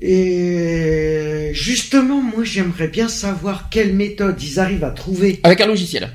Et 0.00 1.50
justement, 1.54 2.22
moi, 2.22 2.44
j'aimerais 2.44 2.86
bien 2.86 3.08
savoir 3.08 3.68
quelle 3.68 3.94
méthode 3.94 4.40
ils 4.40 4.60
arrivent 4.60 4.84
à 4.84 4.90
trouver. 4.90 5.40
Avec 5.42 5.60
un 5.60 5.66
logiciel. 5.66 6.08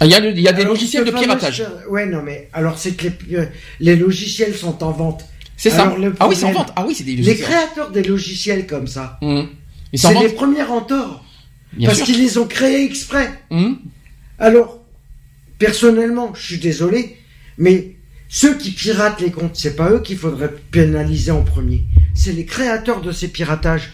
Ah, 0.00 0.06
il 0.06 0.12
y 0.12 0.14
a, 0.14 0.18
il 0.18 0.40
y 0.40 0.48
a 0.48 0.52
des 0.54 0.64
logiciels 0.64 1.04
de 1.04 1.10
piratage. 1.10 1.62
Ouais, 1.88 2.06
non, 2.06 2.22
mais 2.22 2.48
alors 2.54 2.78
c'est 2.78 2.92
que 2.92 3.06
les, 3.06 3.36
euh, 3.36 3.46
les 3.80 3.96
logiciels 3.96 4.54
sont 4.54 4.82
en 4.82 4.92
vente. 4.92 5.24
C'est 5.58 5.68
ça. 5.68 5.94
ah 6.18 6.26
oui, 6.26 6.34
c'est 6.34 6.46
en 6.46 6.52
vente. 6.52 6.72
Ah 6.74 6.84
oui, 6.88 6.94
c'est 6.94 7.04
des 7.04 7.16
logiciels. 7.16 7.36
Les 7.36 7.42
créateurs 7.42 7.90
des 7.90 8.02
logiciels 8.02 8.66
comme 8.66 8.86
ça. 8.86 9.18
Mmh. 9.20 9.42
C'est 9.92 10.18
les 10.18 10.30
premiers 10.30 10.62
en 10.62 10.80
tort. 10.80 11.22
parce 11.84 12.00
qu'ils 12.00 12.18
les 12.18 12.38
ont 12.38 12.46
créés 12.46 12.84
exprès. 12.84 13.30
Mmh. 13.50 13.74
Alors, 14.38 14.80
personnellement, 15.58 16.32
je 16.34 16.42
suis 16.46 16.58
désolé, 16.58 17.18
mais 17.58 17.96
ceux 18.30 18.56
qui 18.56 18.70
piratent 18.70 19.20
les 19.20 19.30
comptes, 19.30 19.56
c'est 19.56 19.76
pas 19.76 19.90
eux 19.90 20.00
qu'il 20.00 20.16
faudrait 20.16 20.54
pénaliser 20.70 21.30
en 21.30 21.42
premier. 21.42 21.84
C'est 22.14 22.32
les 22.32 22.46
créateurs 22.46 23.02
de 23.02 23.12
ces 23.12 23.28
piratages. 23.28 23.92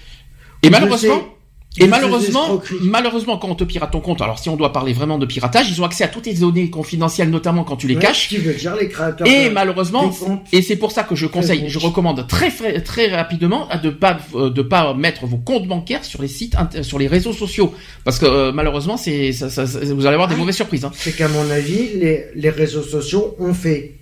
Et 0.63 0.71
malheureusement, 0.71 1.36
et 1.79 1.87
malheureusement, 1.87 2.61
malheureusement, 2.81 3.39
quand 3.39 3.49
on 3.49 3.55
te 3.55 3.65
pirate 3.65 3.91
ton 3.91 4.01
compte, 4.01 4.21
alors 4.23 4.39
si 4.39 4.49
on 4.49 4.57
doit 4.57 4.73
parler 4.73 4.93
vraiment 4.93 5.19
de 5.19 5.27
piratage, 5.27 5.71
ils 5.71 5.81
ont 5.81 5.85
accès 5.85 6.05
à 6.05 6.09
toutes 6.09 6.25
tes 6.25 6.35
données 6.35 6.71
confidentielles, 6.71 7.31
notamment 7.31 7.65
quand 7.65 7.77
tu 7.77 7.87
les 7.87 7.97
caches. 7.97 8.29
Qui 8.29 8.39
veut 8.39 8.55
dire 8.55 8.77
les 8.77 8.89
créateurs 8.89 9.27
et 9.27 9.51
malheureusement, 9.51 10.13
et 10.53 10.63
c'est 10.63 10.77
pour 10.77 10.93
ça 10.93 11.03
que 11.03 11.15
je 11.15 11.27
conseille, 11.27 11.65
je 11.69 11.79
recommande 11.79 12.27
très 12.27 12.51
très 12.81 13.15
rapidement 13.15 13.69
de 13.83 13.91
pas 13.91 14.19
euh, 14.35 14.51
de 14.51 14.63
pas 14.63 14.95
mettre 14.95 15.27
vos 15.27 15.39
comptes 15.39 15.67
bancaires 15.67 16.05
sur 16.05 16.23
les 16.23 16.29
sites, 16.29 16.57
sur 16.83 16.99
les 16.99 17.07
réseaux 17.07 17.33
sociaux, 17.33 17.75
parce 18.05 18.19
que 18.19 18.27
euh, 18.27 18.53
malheureusement, 18.53 18.97
c'est 18.97 19.33
ça, 19.33 19.51
ça, 19.51 19.65
vous 19.65 20.07
allez 20.07 20.15
avoir 20.15 20.29
des 20.29 20.35
ah, 20.35 20.39
mauvaises 20.39 20.57
surprises. 20.57 20.85
Hein. 20.85 20.93
C'est 20.95 21.15
qu'à 21.15 21.29
mon 21.29 21.51
avis, 21.51 21.89
les 21.95 22.27
les 22.35 22.51
réseaux 22.51 22.83
sociaux 22.83 23.35
ont 23.39 23.55
fait, 23.55 23.95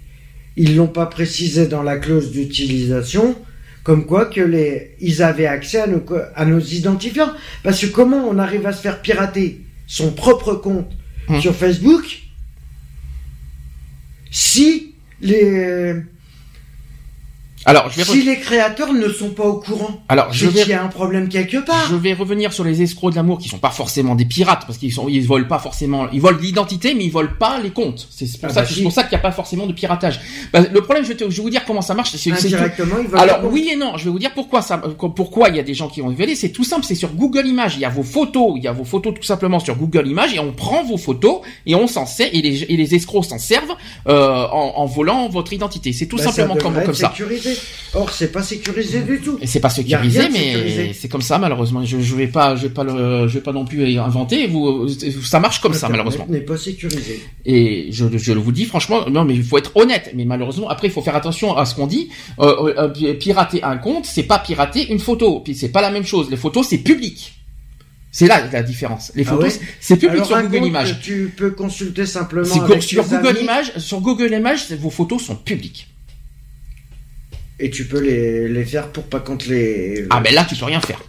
ils 0.57 0.77
l'ont 0.77 0.87
pas 0.87 1.07
précisé 1.07 1.67
dans 1.67 1.83
la 1.83 1.97
clause 1.97 2.31
d'utilisation 2.31 3.37
comme 3.85 4.07
quoi 4.07 4.25
que 4.27 4.40
les, 4.40 4.97
ils 5.01 5.23
avaient 5.23 5.47
accès 5.47 5.81
à 5.81 5.87
nos, 5.87 6.03
à 6.35 6.44
nos 6.44 6.59
identifiants. 6.59 7.31
Parce 7.62 7.81
que 7.81 7.87
comment 7.87 8.27
on 8.29 8.38
arrive 8.38 8.66
à 8.66 8.73
se 8.73 8.81
faire 8.81 9.01
pirater 9.03 9.61
son 9.87 10.11
propre 10.12 10.55
compte 10.55 10.90
hum. 11.29 11.40
sur 11.40 11.55
Facebook 11.55 12.23
si 14.31 14.94
les 15.20 15.94
alors, 17.66 17.90
je 17.90 17.96
vais 17.96 18.05
si 18.05 18.22
les 18.22 18.38
créateurs 18.38 18.92
ne 18.92 19.09
sont 19.09 19.31
pas 19.31 19.44
au 19.44 19.61
courant, 19.61 20.03
alors 20.09 20.33
je 20.33 20.46
vais... 20.46 20.62
qu'il 20.62 20.70
y 20.70 20.74
a 20.74 20.83
un 20.83 20.88
problème 20.88 21.29
quelque 21.29 21.64
part. 21.64 21.88
Je 21.90 21.96
vais 21.96 22.12
revenir 22.12 22.53
sur 22.53 22.64
les 22.64 22.83
escrocs 22.83 23.12
de 23.12 23.16
l'amour 23.16 23.38
qui 23.38 23.48
sont 23.48 23.59
pas 23.59 23.70
forcément 23.70 24.14
des 24.14 24.24
pirates 24.24 24.64
parce 24.66 24.79
qu'ils 24.79 24.92
sont, 24.92 25.09
ils 25.09 25.27
volent 25.27 25.48
pas 25.48 25.59
forcément, 25.59 26.09
ils 26.12 26.20
volent 26.20 26.38
l'identité 26.40 26.94
mais 26.94 27.05
ils 27.05 27.11
volent 27.11 27.31
pas 27.38 27.59
les 27.61 27.70
comptes. 27.70 28.09
C'est 28.11 28.27
pour, 28.38 28.50
ah 28.50 28.53
ça, 28.53 28.62
bah 28.62 28.68
c'est 28.70 28.83
pour 28.83 28.92
ça 28.92 29.03
qu'il 29.03 29.11
n'y 29.11 29.20
a 29.20 29.22
pas 29.22 29.33
forcément 29.33 29.66
de 29.66 29.72
piratage. 29.72 30.20
Bah, 30.53 30.61
le 30.61 30.81
problème, 30.81 31.05
je 31.05 31.11
vais, 31.11 31.16
te, 31.16 31.24
je 31.31 31.37
vais 31.37 31.42
vous 31.42 31.50
dire 31.50 31.64
comment 31.64 31.83
ça 31.83 31.94
marche. 31.94 32.14
Indirectement, 32.14 32.96
ils 33.00 33.16
Alors 33.16 33.40
oui 33.44 33.70
et 33.72 33.77
non. 33.77 33.96
Je 33.96 34.05
vais 34.05 34.11
vous 34.11 34.18
dire 34.18 34.33
pourquoi 34.35 34.62
ça, 34.62 34.79
pourquoi 34.79 35.48
il 35.48 35.57
y 35.57 35.61
a 35.61 35.62
des 35.62 35.74
gens 35.74 35.88
qui 35.88 36.03
ont 36.03 36.11
volé. 36.11 36.35
C'est 36.35 36.50
tout 36.50 36.64
simple. 36.64 36.85
C'est 36.85 36.94
sur 36.94 37.12
Google 37.12 37.46
Images. 37.46 37.74
Il 37.77 37.81
y 37.81 37.85
a 37.85 37.90
vos 37.90 38.03
photos, 38.03 38.55
il 38.57 38.64
y 38.64 38.68
a 38.68 38.72
vos 38.72 38.85
photos 38.85 39.14
tout 39.14 39.22
simplement 39.22 39.59
sur 39.59 39.77
Google 39.77 40.07
Images 40.07 40.35
et 40.35 40.38
on 40.38 40.53
prend 40.53 40.85
vos 40.85 40.96
photos 40.96 41.40
et 41.66 41.74
on 41.74 41.87
s'en 41.87 42.07
sert 42.07 42.29
et 42.33 42.42
les, 42.42 42.62
et 42.64 42.77
les 42.77 42.94
escrocs 42.94 43.24
s'en 43.24 43.38
servent 43.38 43.74
euh, 44.09 44.46
en, 44.50 44.74
en, 44.77 44.87
volant 44.87 45.29
votre 45.29 45.53
identité. 45.53 45.92
C'est 45.92 46.06
tout 46.06 46.17
bah, 46.17 46.25
simplement 46.25 46.56
comme, 46.56 46.83
comme 46.83 46.94
ça. 46.94 47.12
Or 47.94 48.11
c'est 48.11 48.33
pas 48.33 48.42
sécurisé 48.42 49.02
du 49.02 49.21
tout. 49.21 49.38
Et 49.40 49.46
c'est 49.46 49.61
pas 49.61 49.71
sécurisé, 49.71 50.29
mais 50.33 50.92
c'est 50.92 51.09
comme 51.09 51.23
ça 51.23 51.38
malheureusement. 51.38 51.85
Je, 51.85 52.00
je 52.00 52.15
vais 52.15 52.27
pas, 52.27 52.57
je 52.57 52.63
vais 52.63 52.75
pas 52.75 52.85
le, 52.85 53.29
je 53.29 53.35
vais 53.35 53.40
pas 53.40 53.52
non 53.52 53.65
plus 53.65 53.98
inventer. 53.98 54.46
Vous, 54.46 54.88
ça 54.88 55.40
marche 55.40 55.61
comme 55.61 55.75
ça 55.75 55.88
malheureusement. 55.88 56.27
N'est 56.29 56.40
pas 56.40 56.57
sécurisé. 56.57 57.21
Et 57.44 57.88
je, 57.90 58.07
je 58.17 58.33
vous 58.33 58.52
dis 58.52 58.65
franchement, 58.65 59.09
non 59.09 59.25
mais 59.25 59.35
il 59.35 59.44
faut 59.44 59.59
être 59.59 59.77
honnête. 59.77 60.11
Mais 60.15 60.25
malheureusement, 60.25 60.69
après 60.69 60.88
il 60.88 60.92
faut 60.92 61.02
faire 61.02 61.17
attention 61.17 61.57
à 61.57 61.65
ce 61.67 61.75
qu'on 61.75 61.87
dit. 61.87 62.09
Euh, 62.40 62.75
euh, 62.79 63.15
pirater 63.15 63.63
un 63.63 63.77
compte, 63.77 64.07
c'est 64.07 64.25
pas 64.25 64.38
pirater 64.38 64.92
une 64.92 64.98
photo. 64.98 65.40
Puis 65.40 65.55
c'est 65.55 65.69
pas 65.69 65.83
la 65.83 65.90
même 65.90 66.05
chose. 66.05 66.31
Les 66.31 66.37
photos 66.37 66.67
c'est 66.69 66.79
public. 66.79 67.35
C'est 68.11 68.29
là 68.29 68.48
la 68.52 68.63
différence. 68.63 69.11
Les 69.17 69.25
ah 69.27 69.31
photos, 69.31 69.59
c'est 69.81 69.96
public 69.96 70.25
sur 70.25 70.40
Google 70.40 70.67
Images. 70.67 71.00
Tu 71.00 71.35
peux 71.37 71.50
consulter 71.50 72.07
simplement. 72.07 72.65
Avec 72.65 72.83
sur 72.83 73.05
Google 73.05 73.38
Images, 73.40 73.77
sur 73.79 74.00
Google 74.00 74.33
Images, 74.33 74.71
vos 74.73 74.90
photos 74.90 75.21
sont 75.23 75.35
publiques. 75.35 75.88
Et 77.61 77.71
tu 77.71 77.85
peux 77.87 78.00
les, 78.00 78.48
les 78.48 78.65
faire 78.65 78.88
pour 78.88 79.05
pas 79.05 79.21
contre 79.21 79.48
les. 79.48 80.07
Ah, 80.11 80.21
mais 80.23 80.33
là, 80.33 80.44
tu 80.48 80.57
peux 80.57 80.65
rien 80.65 80.81
faire. 80.81 81.00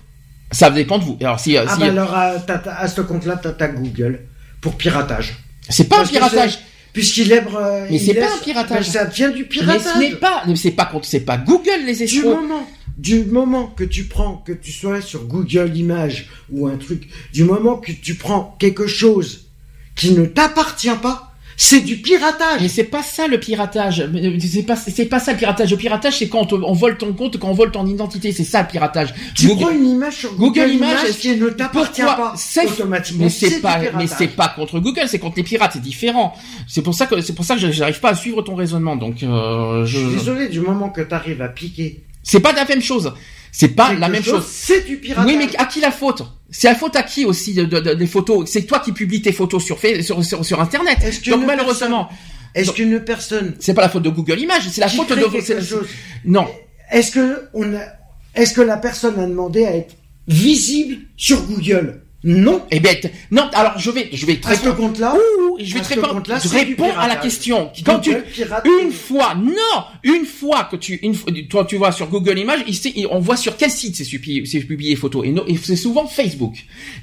Ça 0.51 0.69
dépend 0.69 0.99
de 0.99 1.03
vous. 1.03 1.17
Alors, 1.21 1.39
si, 1.39 1.57
ah, 1.57 1.65
si- 1.73 1.79
bah 1.79 1.87
alors, 1.87 2.13
à, 2.13 2.35
à 2.77 2.87
ce 2.87 3.01
compte-là, 3.01 3.39
t'as 3.41 3.51
ta 3.51 3.67
Google 3.67 4.19
pour 4.61 4.75
piratage. 4.75 5.35
c'est 5.69 5.85
pas 5.89 5.95
un 5.95 5.99
Parce 5.99 6.11
piratage. 6.11 6.59
Puisqu'il 6.93 7.33
euh, 7.33 7.41
Mais 7.89 7.95
il 7.97 7.99
c'est 7.99 8.13
pas 8.13 8.33
un 8.33 8.37
piratage. 8.43 8.85
Ben, 8.85 8.91
ça 8.91 9.03
vient 9.05 9.29
du 9.29 9.39
Mais 9.41 9.43
piratage. 9.49 9.81
ce 9.95 9.99
n'est 9.99 10.15
pas, 10.15 10.43
mais 10.47 10.55
c'est 10.55 10.71
pas 10.71 10.85
contre, 10.85 11.05
c'est 11.07 11.19
pas 11.25 11.37
Google 11.37 11.83
les 11.85 11.95
Du 11.95 12.03
escrocs. 12.03 12.23
moment, 12.35 12.69
du 12.97 13.25
moment 13.25 13.67
que 13.67 13.83
tu 13.83 14.05
prends, 14.05 14.37
que 14.37 14.53
tu 14.53 14.71
sois 14.71 15.01
sur 15.01 15.25
Google 15.25 15.75
Images 15.75 16.27
ou 16.51 16.67
un 16.67 16.77
truc, 16.77 17.09
du 17.33 17.43
moment 17.43 17.75
que 17.77 17.91
tu 17.91 18.15
prends 18.15 18.55
quelque 18.59 18.87
chose 18.87 19.47
qui 19.97 20.11
ne 20.11 20.25
t'appartient 20.25 20.87
pas, 21.01 21.34
c'est 21.57 21.79
du 21.81 21.97
piratage. 21.97 22.61
Mais 22.61 22.67
c'est 22.67 22.83
pas 22.83 23.01
ça 23.03 23.27
le 23.27 23.39
piratage. 23.39 24.07
Mais 24.11 24.39
C'est 24.39 24.63
pas, 24.63 24.75
c'est 24.75 25.05
pas 25.05 25.19
ça 25.19 25.31
le 25.31 25.37
piratage. 25.37 25.71
Le 25.71 25.77
piratage, 25.77 26.19
c'est 26.19 26.27
quand 26.27 26.51
on, 26.53 26.61
on 26.63 26.73
vole 26.73 26.97
ton 26.97 27.13
compte, 27.13 27.37
quand 27.37 27.49
on 27.49 27.53
vole 27.53 27.71
ton 27.71 27.85
identité. 27.87 28.31
C'est 28.31 28.43
ça 28.43 28.61
le 28.61 28.67
piratage. 28.67 29.13
Tu 29.35 29.47
Google- 29.47 29.61
prends 29.61 29.71
une 29.71 29.85
image 29.89 30.13
sur 30.15 30.33
Google 30.35 30.61
Google, 30.61 30.73
Images, 30.73 30.99
Images 31.03 31.17
qui 31.17 31.35
ne 31.37 31.49
t'appartient 31.49 32.01
pas 32.01 32.33
C'est- 32.35 32.65
automatiquement. 32.67 33.23
Mais 33.25 33.29
c'est 33.29 33.59
pas, 33.61 33.79
mais 33.97 34.07
c'est 34.07 34.27
pas 34.27 34.49
contre 34.49 34.79
Google, 34.79 35.03
c'est 35.07 35.19
contre 35.19 35.37
les 35.37 35.43
pirates, 35.43 35.71
c'est 35.73 35.81
différent. 35.81 36.33
C'est 36.67 36.81
pour 36.81 36.93
ça 36.93 37.05
que, 37.07 37.21
c'est 37.21 37.33
pour 37.33 37.45
ça 37.45 37.55
que 37.55 37.71
j'arrive 37.71 37.99
pas 37.99 38.09
à 38.09 38.15
suivre 38.15 38.41
ton 38.41 38.55
raisonnement. 38.55 38.95
Donc, 38.95 39.23
euh, 39.23 39.85
Je 39.85 39.97
suis 39.97 40.05
je, 40.09 40.11
désolé, 40.17 40.47
du 40.49 40.59
moment 40.61 40.89
que 40.89 41.01
tu 41.01 41.13
arrives 41.13 41.41
à 41.41 41.47
piquer 41.49 42.01
c'est 42.27 42.39
pas 42.39 42.53
la 42.53 42.65
même 42.65 42.81
chose. 42.81 43.13
C'est 43.57 43.69
pas 43.69 43.93
la 43.93 44.09
même 44.09 44.21
chose. 44.23 44.45
c'est 44.49 44.81
du 44.85 44.97
piratage. 44.97 45.25
Oui, 45.25 45.37
mais 45.37 45.47
à 45.57 45.65
qui 45.65 45.79
la 45.79 45.91
faute? 45.91 46.23
C'est 46.49 46.67
la 46.67 46.75
faute 46.75 46.95
à 46.97 47.03
qui 47.03 47.23
aussi 47.23 47.53
de, 47.53 47.63
de- 47.63 47.79
de- 47.79 47.93
des 47.93 48.05
photos? 48.07 48.49
C'est 48.49 48.63
toi 48.63 48.79
qui 48.79 48.91
publies 48.91 49.21
tes 49.21 49.31
photos 49.31 49.63
sur, 49.63 49.79
sur, 50.01 50.25
sur, 50.25 50.45
sur 50.45 50.59
Internet. 50.59 50.97
Donc 51.29 51.45
malheureusement, 51.45 52.09
Est-ce 52.53 52.71
qu'une 52.71 52.99
personne 52.99 53.55
c'est 53.59 53.73
pas 53.73 53.81
la 53.81 53.89
faute 53.89 54.03
de 54.03 54.09
Google 54.09 54.39
Images, 54.39 54.67
c'est 54.69 54.81
la 54.81 54.89
faute 54.89 55.09
de. 55.09 55.15
quelque 55.15 55.41
c'est- 55.41 55.61
chose, 55.61 55.87
Non, 56.25 56.45
est-ce 56.91 57.11
que 57.11 57.43
on 57.53 57.73
a, 57.75 57.81
est-ce 58.35 58.53
que 58.53 58.61
la 58.61 58.75
personne 58.77 59.17
a 59.19 59.25
demandé 59.25 59.65
à 59.65 59.75
être 59.75 59.95
visible 60.27 60.97
sur 61.15 61.41
Google? 61.43 62.01
Non. 62.25 62.63
Eh 62.71 62.79
t- 62.81 63.11
non. 63.29 63.47
Alors 63.53 63.77
je 63.77 63.91
vais, 63.91 64.09
je 64.11 64.25
vais 64.25 64.37
te 64.37 64.47
À 64.47 64.55
ce 64.55 64.69
compte-là, 64.69 65.15
je 65.59 65.73
vais 65.75 65.81
répondre. 65.81 66.13
compte-là, 66.15 66.39
Je 66.43 66.49
réponds 66.49 66.89
à 66.97 67.07
la 67.07 67.15
question. 67.17 67.69
Quand 67.85 67.99
tu, 67.99 68.15
pirate 68.33 68.65
une 68.81 68.91
fois, 68.91 69.35
non, 69.35 69.83
une 70.03 70.25
fois 70.25 70.67
que 70.69 70.75
tu, 70.75 70.95
une 71.03 71.13
fois, 71.13 71.31
toi 71.49 71.65
tu 71.65 71.77
vois 71.77 71.91
sur 71.91 72.07
Google 72.07 72.39
Images, 72.39 72.61
il- 72.67 73.07
on 73.11 73.19
voit 73.19 73.37
sur 73.37 73.55
quel 73.57 73.69
site 73.69 73.95
c'est 73.95 74.05
publié, 74.05 74.43
c'est 74.45 74.59
publié 74.61 74.89
les 74.91 74.95
photos. 74.95 75.23
Et, 75.25 75.31
non- 75.31 75.45
et 75.47 75.55
c'est 75.61 75.75
souvent 75.75 76.07
Facebook. 76.07 76.55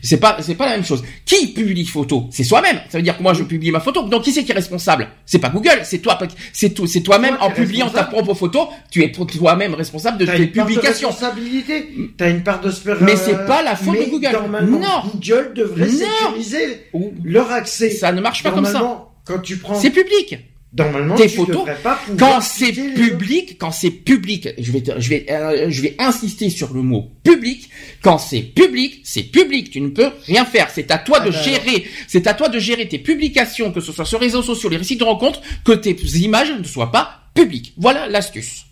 C'est 0.03 0.17
pas, 0.19 0.39
c'est 0.41 0.57
pas 0.57 0.67
la 0.67 0.73
même 0.73 0.85
chose. 0.85 1.05
Qui 1.25 1.47
publie 1.53 1.87
photos 1.87 2.25
C'est 2.31 2.45
soi-même. 2.45 2.81
Ça 2.89 2.99
veut 2.99 3.03
dire 3.03 3.17
que 3.17 3.23
moi 3.23 3.33
je 3.33 3.45
publie 3.45 3.71
ma 3.71 3.81
photo. 3.81 4.03
Donc 4.09 4.23
qui 4.23 4.33
c'est 4.33 4.43
qui 4.43 4.51
est 4.51 4.55
responsable? 4.57 5.09
C'est 5.25 5.39
pas 5.39 5.51
Google, 5.51 5.81
c'est 5.85 5.99
toi, 5.99 6.19
c'est 6.53 6.71
tout, 6.71 6.89
c'est 6.89 7.03
toi-même 7.03 7.37
Toi, 7.37 7.47
en 7.47 7.51
publiant 7.51 7.89
ta 7.91 8.03
propre 8.05 8.35
photo. 8.35 8.69
Tu 8.91 9.05
es 9.05 9.13
toi-même 9.13 9.75
responsable 9.75 10.19
de 10.19 10.27
T'as 10.27 10.33
tes 10.37 10.43
une 10.43 10.53
part 10.53 10.67
de 10.67 10.73
publications. 10.73 11.09
responsabilité. 11.11 11.89
T'as 12.17 12.29
une 12.31 12.43
part 12.43 12.61
de 12.61 12.73
Mais 13.03 13.15
c'est 13.17 13.47
pas 13.47 13.63
la 13.63 13.77
faute 13.77 13.99
de 13.99 14.11
Google. 14.11 14.37
Non. 14.67 15.12
Google 15.13 15.53
devrait 15.55 15.87
Non. 15.87 15.99
sécuriser 15.99 16.87
leur 17.25 17.51
accès. 17.51 17.91
Ça 17.91 18.13
ne 18.13 18.21
marche 18.21 18.43
pas 18.43 18.51
comme 18.53 18.67
ça. 18.67 19.09
Quand 19.25 19.39
tu 19.39 19.57
prends, 19.59 19.79
C'est 19.79 19.91
public. 19.91 20.37
normalement, 20.77 21.15
tes 21.15 21.29
tu 21.29 21.37
photos, 21.37 21.65
pas 21.83 22.01
Quand 22.19 22.41
c'est 22.41 22.73
public, 22.73 23.57
quand 23.59 23.71
c'est 23.71 23.91
public, 23.91 24.49
je 24.59 24.73
vais, 24.73 24.81
te- 24.81 24.99
je 24.99 25.09
vais, 25.11 25.27
euh, 25.31 25.67
je 25.71 25.83
vais 25.83 25.95
insister 25.99 26.51
sur 26.51 26.73
le 26.75 26.83
mot 26.83 27.11
public. 27.23 27.69
Quand 28.03 28.19
c'est 28.19 28.41
public, 28.41 29.01
c'est 29.05 29.23
public. 29.23 29.71
Tu 29.71 29.81
ne 29.81 29.91
peux 29.91 30.11
rien 30.27 30.45
faire. 30.45 30.71
C'est 30.75 30.91
à 30.91 30.99
toi 30.99 31.19
Ah 31.21 31.27
de 31.27 31.31
ben 31.31 31.43
gérer. 31.43 31.85
C'est 32.09 32.27
à 32.27 32.35
toi 32.35 32.49
de 32.49 32.59
gérer 32.59 32.89
tes 32.89 32.99
publications, 32.99 33.71
que 33.73 33.81
ce 33.81 33.93
soit 33.93 34.05
sur 34.07 34.19
les 34.19 34.27
réseaux 34.27 34.43
sociaux, 34.43 34.69
les 34.71 34.79
récits 34.79 34.97
de 34.97 35.05
rencontres, 35.05 35.41
que 35.65 35.73
tes 35.73 35.95
images 36.19 36.51
ne 36.59 36.65
soient 36.65 36.91
pas 36.91 37.21
publiques. 37.35 37.75
Voilà 37.77 38.09
l'astuce. 38.09 38.65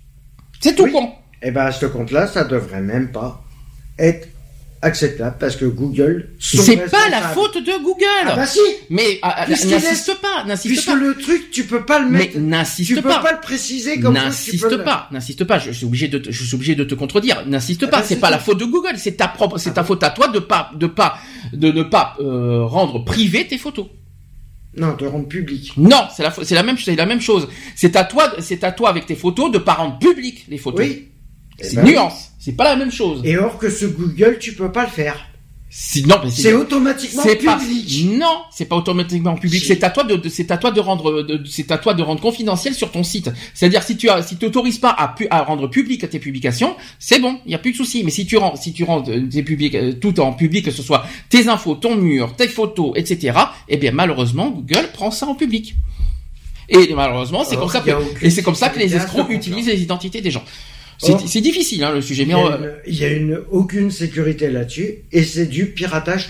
C'est 0.61 0.74
tout 0.74 0.84
Oui. 0.84 0.93
con. 0.93 1.12
Eh 1.43 1.51
ben, 1.53 1.66
à 1.66 1.72
ce 1.72 1.86
compte-là, 1.86 2.26
ça 2.26 2.45
devrait 2.45 2.82
même 2.82 3.12
pas 3.12 3.43
être 3.99 4.28
acceptable 4.83 5.37
parce 5.39 5.57
que 5.57 5.64
Google. 5.66 6.31
C'est 6.39 6.76
pas 6.91 7.09
la 7.11 7.20
faute 7.20 7.57
de 7.59 7.83
Google. 7.83 8.05
Ah 8.26 8.37
bah 8.37 8.47
si. 8.47 8.59
Mais 8.89 9.18
ah, 9.22 9.35
ah, 9.39 9.47
n'insiste 9.49 10.14
pas, 10.20 10.45
n'insiste 10.47 10.74
Puisque 10.74 10.89
pas. 10.89 10.95
le 10.95 11.14
truc, 11.16 11.51
tu 11.51 11.64
peux 11.64 11.85
pas 11.85 11.99
le 11.99 12.09
Mais 12.09 12.18
mettre. 12.18 12.39
n'insiste 12.39 12.89
Tu 12.89 12.95
peux 12.97 13.03
pas. 13.09 13.18
pas. 13.20 13.33
le 13.33 13.41
préciser 13.41 14.01
comme 14.01 14.14
N'insiste 14.14 14.70
le- 14.70 14.83
pas, 14.83 15.09
n'insiste 15.12 15.45
pas. 15.45 15.59
Je 15.59 15.70
suis 15.72 15.85
obligé 15.87 16.09
de, 16.09 16.18
te, 16.18 16.31
je 16.31 16.45
suis 16.45 16.55
obligé 16.55 16.74
de 16.74 16.85
te 16.85 16.95
contredire. 16.95 17.45
N'insiste 17.47 17.83
Ah 17.85 17.89
pas. 17.89 17.99
bah, 17.99 18.05
c'est 18.07 18.16
pas 18.16 18.28
tout. 18.28 18.33
la 18.33 18.39
faute 18.39 18.59
de 18.59 18.64
Google. 18.64 18.95
C'est 18.97 19.16
ta 19.16 19.28
propre, 19.28 19.59
c'est 19.59 19.70
Ah 19.70 19.74
ta 19.74 19.83
bon 19.83 19.89
faute 19.89 20.03
à 20.03 20.11
toi 20.11 20.28
de 20.28 20.39
pas, 20.39 20.70
de 20.74 20.87
pas, 20.87 21.18
de 21.53 21.70
ne 21.72 21.83
pas 21.83 22.16
euh, 22.20 22.64
rendre 22.64 23.05
privé 23.05 23.47
tes 23.47 23.59
photos. 23.59 23.87
Non, 24.76 24.95
de 24.95 25.05
rendre 25.05 25.26
public. 25.26 25.72
Non, 25.76 26.05
c'est 26.16 26.22
la, 26.22 26.33
c'est 26.43 26.55
la 26.55 26.62
même, 26.62 26.78
c'est 26.78 26.95
la 26.95 27.05
même 27.07 27.20
chose. 27.20 27.49
C'est 27.74 27.97
à 27.97 28.05
toi, 28.05 28.33
c'est 28.39 28.62
à 28.62 28.70
toi 28.70 28.89
avec 28.89 29.05
tes 29.05 29.16
photos 29.16 29.51
de 29.51 29.59
pas 29.59 29.74
rendre 29.74 29.99
public 29.99 30.47
les 30.49 30.59
photos. 30.59 30.87
Oui. 30.87 31.09
Eh 31.61 31.65
C'est 31.65 31.77
ben 31.77 31.87
une 31.87 31.93
nuance. 31.93 32.31
C'est 32.39 32.53
pas 32.53 32.65
la 32.65 32.77
même 32.77 32.91
chose. 32.93 33.21
Et 33.25 33.37
or 33.37 33.59
que 33.59 33.69
ce 33.71 33.85
Google, 33.87 34.39
tu 34.41 34.53
peux 34.55 34.73
pas 34.73 34.85
le 34.85 34.91
faire. 34.91 35.27
Si- 35.73 36.05
non, 36.05 36.17
mais 36.25 36.31
C'est 36.33 36.53
automatiquement 36.53 37.23
pas, 37.23 37.57
public. 37.57 38.05
non, 38.19 38.39
c'est 38.51 38.65
pas 38.65 38.75
automatiquement 38.75 39.37
public. 39.37 39.63
C'est 39.65 39.85
à 39.85 39.91
toi 39.91 40.03
de, 40.03 40.17
de- 40.17 40.29
c'est 40.29 40.51
à 40.51 40.57
toi 40.57 40.73
de 40.73 40.81
rendre, 40.81 41.23
de- 41.23 41.45
c'est 41.47 41.71
à 41.71 41.79
toi 41.79 41.95
de 41.95 42.03
rendre 42.03 42.21
confidentiel 42.21 42.75
sur 42.75 42.91
ton 42.91 43.05
site. 43.05 43.31
C'est-à-dire 43.55 43.85
si 43.85 43.97
tu 43.97 44.09
as, 44.09 44.21
si 44.25 44.37
tu 44.37 44.47
autorises 44.47 44.79
pas 44.79 44.91
à, 44.91 45.07
pu- 45.09 45.29
à 45.31 45.43
rendre 45.45 45.69
public 45.71 46.11
tes 46.11 46.19
publications, 46.19 46.75
c'est 46.99 47.21
bon, 47.21 47.39
il 47.47 47.53
y 47.53 47.55
a 47.55 47.59
plus 47.59 47.71
de 47.71 47.77
souci. 47.77 48.03
Mais 48.03 48.11
si 48.11 48.27
tu 48.27 48.37
rends, 48.37 48.57
si 48.57 48.73
tu 48.73 48.83
rends 48.83 49.05
euh, 49.09 49.29
tes 49.31 49.45
publics 49.45 49.77
euh, 49.77 49.93
tout 49.93 50.19
en 50.19 50.33
public, 50.33 50.65
que 50.65 50.73
ce 50.73 50.83
soit 50.83 51.05
tes 51.29 51.47
infos, 51.49 51.77
ton 51.77 51.95
mur, 51.95 52.35
tes 52.35 52.49
photos, 52.49 52.91
etc. 52.97 53.39
Eh 53.69 53.77
bien 53.77 53.93
malheureusement 53.93 54.51
Google 54.51 54.89
prend 54.93 55.13
ça 55.13 55.27
en 55.27 55.37
public. 55.37 55.77
Et 56.69 56.93
malheureusement 56.95 57.45
c'est 57.45 57.55
comme 57.57 57.69
ça 57.69 57.79
que, 57.81 57.91
et 58.25 58.31
c'est 58.31 58.43
comme 58.43 58.57
ça 58.57 58.71
que 58.71 58.79
les 58.81 58.97
escrocs 58.97 59.31
utilisent 59.31 59.67
les 59.69 59.81
identités 59.83 60.21
des 60.21 60.33
gens. 60.33 60.43
C'est 61.27 61.41
difficile 61.41 61.83
hein, 61.85 61.93
le 61.93 62.03
sujet, 62.03 62.23
Il 62.25 62.29
mais 62.29 62.35
y, 62.35 62.37
a 62.37 62.41
on- 62.41 62.51
une, 62.59 62.73
il 62.87 62.95
y 62.95 63.05
a 63.05 63.09
une 63.09 63.41
aucune 63.51 63.91
sécurité 63.91 64.51
là-dessus 64.51 64.97
et 65.13 65.23
c'est 65.25 65.47
du 65.47 65.67
piratage. 65.67 66.29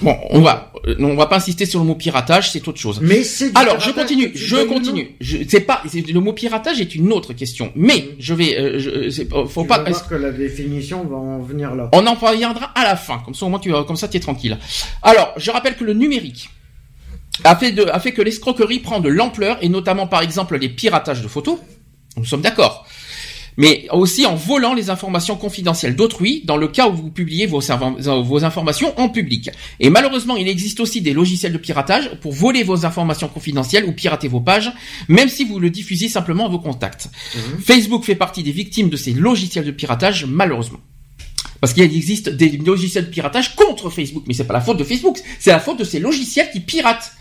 bon, 0.00 0.16
on 0.30 0.40
va, 0.40 0.72
euh, 0.86 0.94
on 0.98 1.14
va 1.14 1.26
pas 1.26 1.36
insister 1.36 1.66
sur 1.66 1.80
le 1.80 1.86
mot 1.86 1.94
piratage, 1.94 2.50
c'est 2.50 2.66
autre 2.68 2.78
chose. 2.78 3.00
Mais 3.02 3.22
c'est 3.22 3.56
Alors, 3.56 3.78
je 3.80 3.90
continue, 3.90 4.30
je 4.34 4.56
continue. 4.66 5.16
Je, 5.20 5.38
c'est 5.48 5.60
pas, 5.60 5.82
le 5.94 6.20
mot 6.20 6.32
piratage 6.32 6.80
est 6.80 6.94
une 6.94 7.12
autre 7.12 7.32
question. 7.34 7.70
Mais, 7.76 8.10
je 8.18 8.32
vais, 8.34 8.58
euh, 8.58 8.78
je, 8.78 8.90
le 9.22 9.28
nom. 9.28 9.46
faut 9.46 9.62
Tu 9.62 9.68
pas, 9.68 9.78
vas 9.82 9.90
voir 9.90 10.08
que 10.08 10.14
la 10.14 10.30
définition 10.32 11.04
va 11.04 11.16
en 11.16 11.40
venir 11.40 11.74
là. 11.74 11.88
on 11.92 12.06
en 12.06 12.14
reviendra 12.14 12.66
à 12.74 12.84
la 12.84 12.96
fin. 12.96 13.20
Comme 13.24 13.34
ça, 13.34 13.44
au 13.46 13.48
moins, 13.50 13.58
tu, 13.58 13.70
comme 13.72 13.96
ça, 13.96 14.08
tu 14.08 14.16
es 14.16 14.20
tranquille. 14.20 14.56
Alors, 15.02 15.32
je 15.36 15.50
rappelle 15.50 15.76
que 15.76 15.84
le 15.84 15.92
numérique 15.92 16.48
a 17.44 17.54
fait 17.56 17.72
de, 17.72 17.84
a 17.84 18.00
fait 18.00 18.12
que 18.12 18.22
l'escroquerie 18.22 18.78
prend 18.80 19.00
de 19.00 19.08
l'ampleur 19.10 19.58
et 19.60 19.68
notamment, 19.68 20.06
par 20.06 20.22
exemple, 20.22 20.56
les 20.58 20.68
piratages 20.70 21.20
de 21.22 21.28
photos. 21.28 21.58
Nous 22.18 22.24
sommes 22.24 22.40
d'accord. 22.40 22.86
Mais 23.58 23.86
aussi 23.90 24.26
en 24.26 24.34
volant 24.34 24.74
les 24.74 24.90
informations 24.90 25.36
confidentielles 25.36 25.96
d'autrui 25.96 26.42
dans 26.44 26.56
le 26.58 26.68
cas 26.68 26.88
où 26.88 26.94
vous 26.94 27.10
publiez 27.10 27.46
vos, 27.46 27.60
servan- 27.62 27.96
vos 28.22 28.44
informations 28.44 28.92
en 29.00 29.08
public. 29.08 29.50
Et 29.80 29.88
malheureusement, 29.88 30.36
il 30.36 30.46
existe 30.48 30.80
aussi 30.80 31.00
des 31.00 31.14
logiciels 31.14 31.52
de 31.52 31.58
piratage 31.58 32.10
pour 32.20 32.32
voler 32.32 32.62
vos 32.64 32.84
informations 32.84 33.28
confidentielles 33.28 33.84
ou 33.86 33.92
pirater 33.92 34.28
vos 34.28 34.40
pages, 34.40 34.72
même 35.08 35.28
si 35.28 35.44
vous 35.44 35.58
le 35.58 35.70
diffusez 35.70 36.08
simplement 36.08 36.46
à 36.46 36.48
vos 36.48 36.58
contacts. 36.58 37.08
Mhm. 37.34 37.62
Facebook 37.62 38.04
fait 38.04 38.14
partie 38.14 38.42
des 38.42 38.52
victimes 38.52 38.90
de 38.90 38.96
ces 38.96 39.12
logiciels 39.12 39.64
de 39.64 39.70
piratage, 39.70 40.26
malheureusement. 40.26 40.80
Parce 41.60 41.72
qu'il 41.72 41.82
existe 41.84 42.28
des 42.28 42.50
logiciels 42.58 43.06
de 43.06 43.10
piratage 43.10 43.56
contre 43.56 43.88
Facebook, 43.88 44.24
mais 44.26 44.34
c'est 44.34 44.44
pas 44.46 44.52
la 44.54 44.60
faute 44.60 44.76
de 44.76 44.84
Facebook, 44.84 45.18
c'est 45.40 45.50
la 45.50 45.60
faute 45.60 45.78
de 45.78 45.84
ces 45.84 45.98
logiciels 45.98 46.50
qui 46.52 46.60
piratent. 46.60 47.12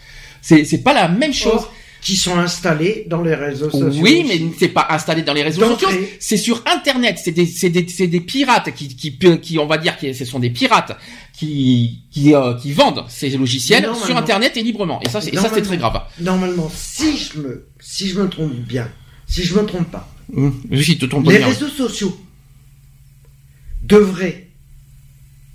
C'est, 0.42 0.84
pas 0.84 0.94
la 0.94 1.08
même 1.08 1.34
chose. 1.34 1.62
Qui 2.06 2.16
sont 2.18 2.38
installés 2.38 3.06
dans 3.10 3.24
les 3.24 3.34
réseaux 3.34 3.72
sociaux. 3.72 4.04
Oui, 4.04 4.24
mais 4.28 4.40
c'est 4.60 4.68
pas 4.68 4.86
installé 4.92 5.24
dans 5.24 5.34
les 5.34 5.42
réseaux 5.42 5.66
sociaux. 5.74 5.90
C'est 6.20 6.38
sur 6.38 6.62
Internet. 6.68 7.20
C'est 7.24 7.32
des, 7.32 7.48
c'est 7.48 7.72
des, 7.72 7.88
c'est 7.90 8.06
des 8.06 8.20
pirates 8.22 8.72
qui, 8.76 8.96
qui, 8.96 9.18
qui, 9.42 9.58
on 9.58 9.66
va 9.66 9.80
dire 9.80 9.98
que 9.98 10.14
ce 10.14 10.24
sont 10.24 10.38
des 10.38 10.52
pirates 10.52 10.96
qui, 11.34 12.04
qui, 12.12 12.36
euh, 12.36 12.54
qui 12.54 12.74
vendent 12.74 13.04
ces 13.08 13.32
logiciels 13.32 13.90
sur 14.06 14.16
Internet 14.16 14.56
et 14.56 14.62
librement. 14.62 15.00
Et 15.04 15.10
ça, 15.10 15.20
c'est, 15.20 15.36
ça, 15.36 15.50
c'est 15.52 15.64
très 15.64 15.78
grave. 15.78 16.00
Normalement, 16.22 16.72
si 16.76 17.18
je 17.18 17.40
me, 17.40 17.66
si 17.80 18.08
je 18.08 18.20
me 18.22 18.30
trompe 18.30 18.54
bien, 18.54 18.88
si 19.26 19.44
je 19.44 19.56
me 19.56 19.66
trompe 19.66 19.90
pas, 19.90 20.08
Hum, 20.36 20.60
Je 20.72 20.94
te 20.94 21.06
trompe 21.08 21.28
les 21.30 21.38
bien. 21.38 21.48
réseaux 21.48 21.68
sociaux 21.70 22.16
devraient, 23.84 24.45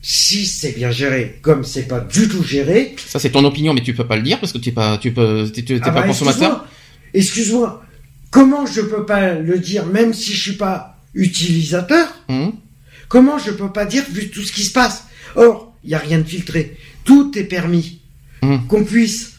si 0.03 0.47
c'est 0.47 0.73
bien 0.73 0.91
géré, 0.91 1.39
comme 1.43 1.63
c'est 1.65 1.87
pas 1.87 2.01
du 2.01 2.27
tout 2.29 2.43
géré, 2.43 2.95
Ça, 3.07 3.19
c'est 3.19 3.31
ton 3.31 3.45
opinion, 3.45 3.75
mais 3.75 3.83
tu 3.83 3.93
peux 3.95 4.07
pas 4.07 4.17
le 4.17 4.23
dire 4.23 4.41
parce 4.41 4.53
que 4.53 4.59
tu 4.59 4.71
es 4.71 4.73
pas, 4.73 4.97
tu 4.99 5.13
peux, 5.13 5.49
t'es, 5.53 5.63
t'es 5.63 5.79
Ah 5.83 5.91
pas 5.91 6.01
bah, 6.01 6.07
consommateur. 6.07 6.67
Excuse-moi, 7.13 7.83
comment 8.31 8.65
je 8.67 8.81
peux 8.81 9.05
pas 9.05 9.35
le 9.35 9.59
dire 9.59 9.87
même 9.87 10.15
si 10.15 10.33
je 10.33 10.41
suis 10.41 10.53
pas 10.57 10.97
utilisateur 11.15 12.09
Hum. 12.29 12.53
Comment 13.09 13.39
je 13.39 13.51
peux 13.51 13.71
pas 13.73 13.85
dire 13.87 14.05
vu 14.11 14.31
tout 14.31 14.43
ce 14.43 14.53
qui 14.53 14.63
se 14.63 14.73
passe? 14.73 15.05
Or, 15.35 15.75
il 15.85 15.91
y 15.91 15.95
a 15.95 15.99
rien 15.99 16.19
de 16.19 16.25
filtré, 16.25 16.77
tout 17.05 17.37
est 17.37 17.45
permis. 17.45 18.01
Hum. 18.43 18.67
Qu'on 18.69 18.85
puisse 18.85 19.33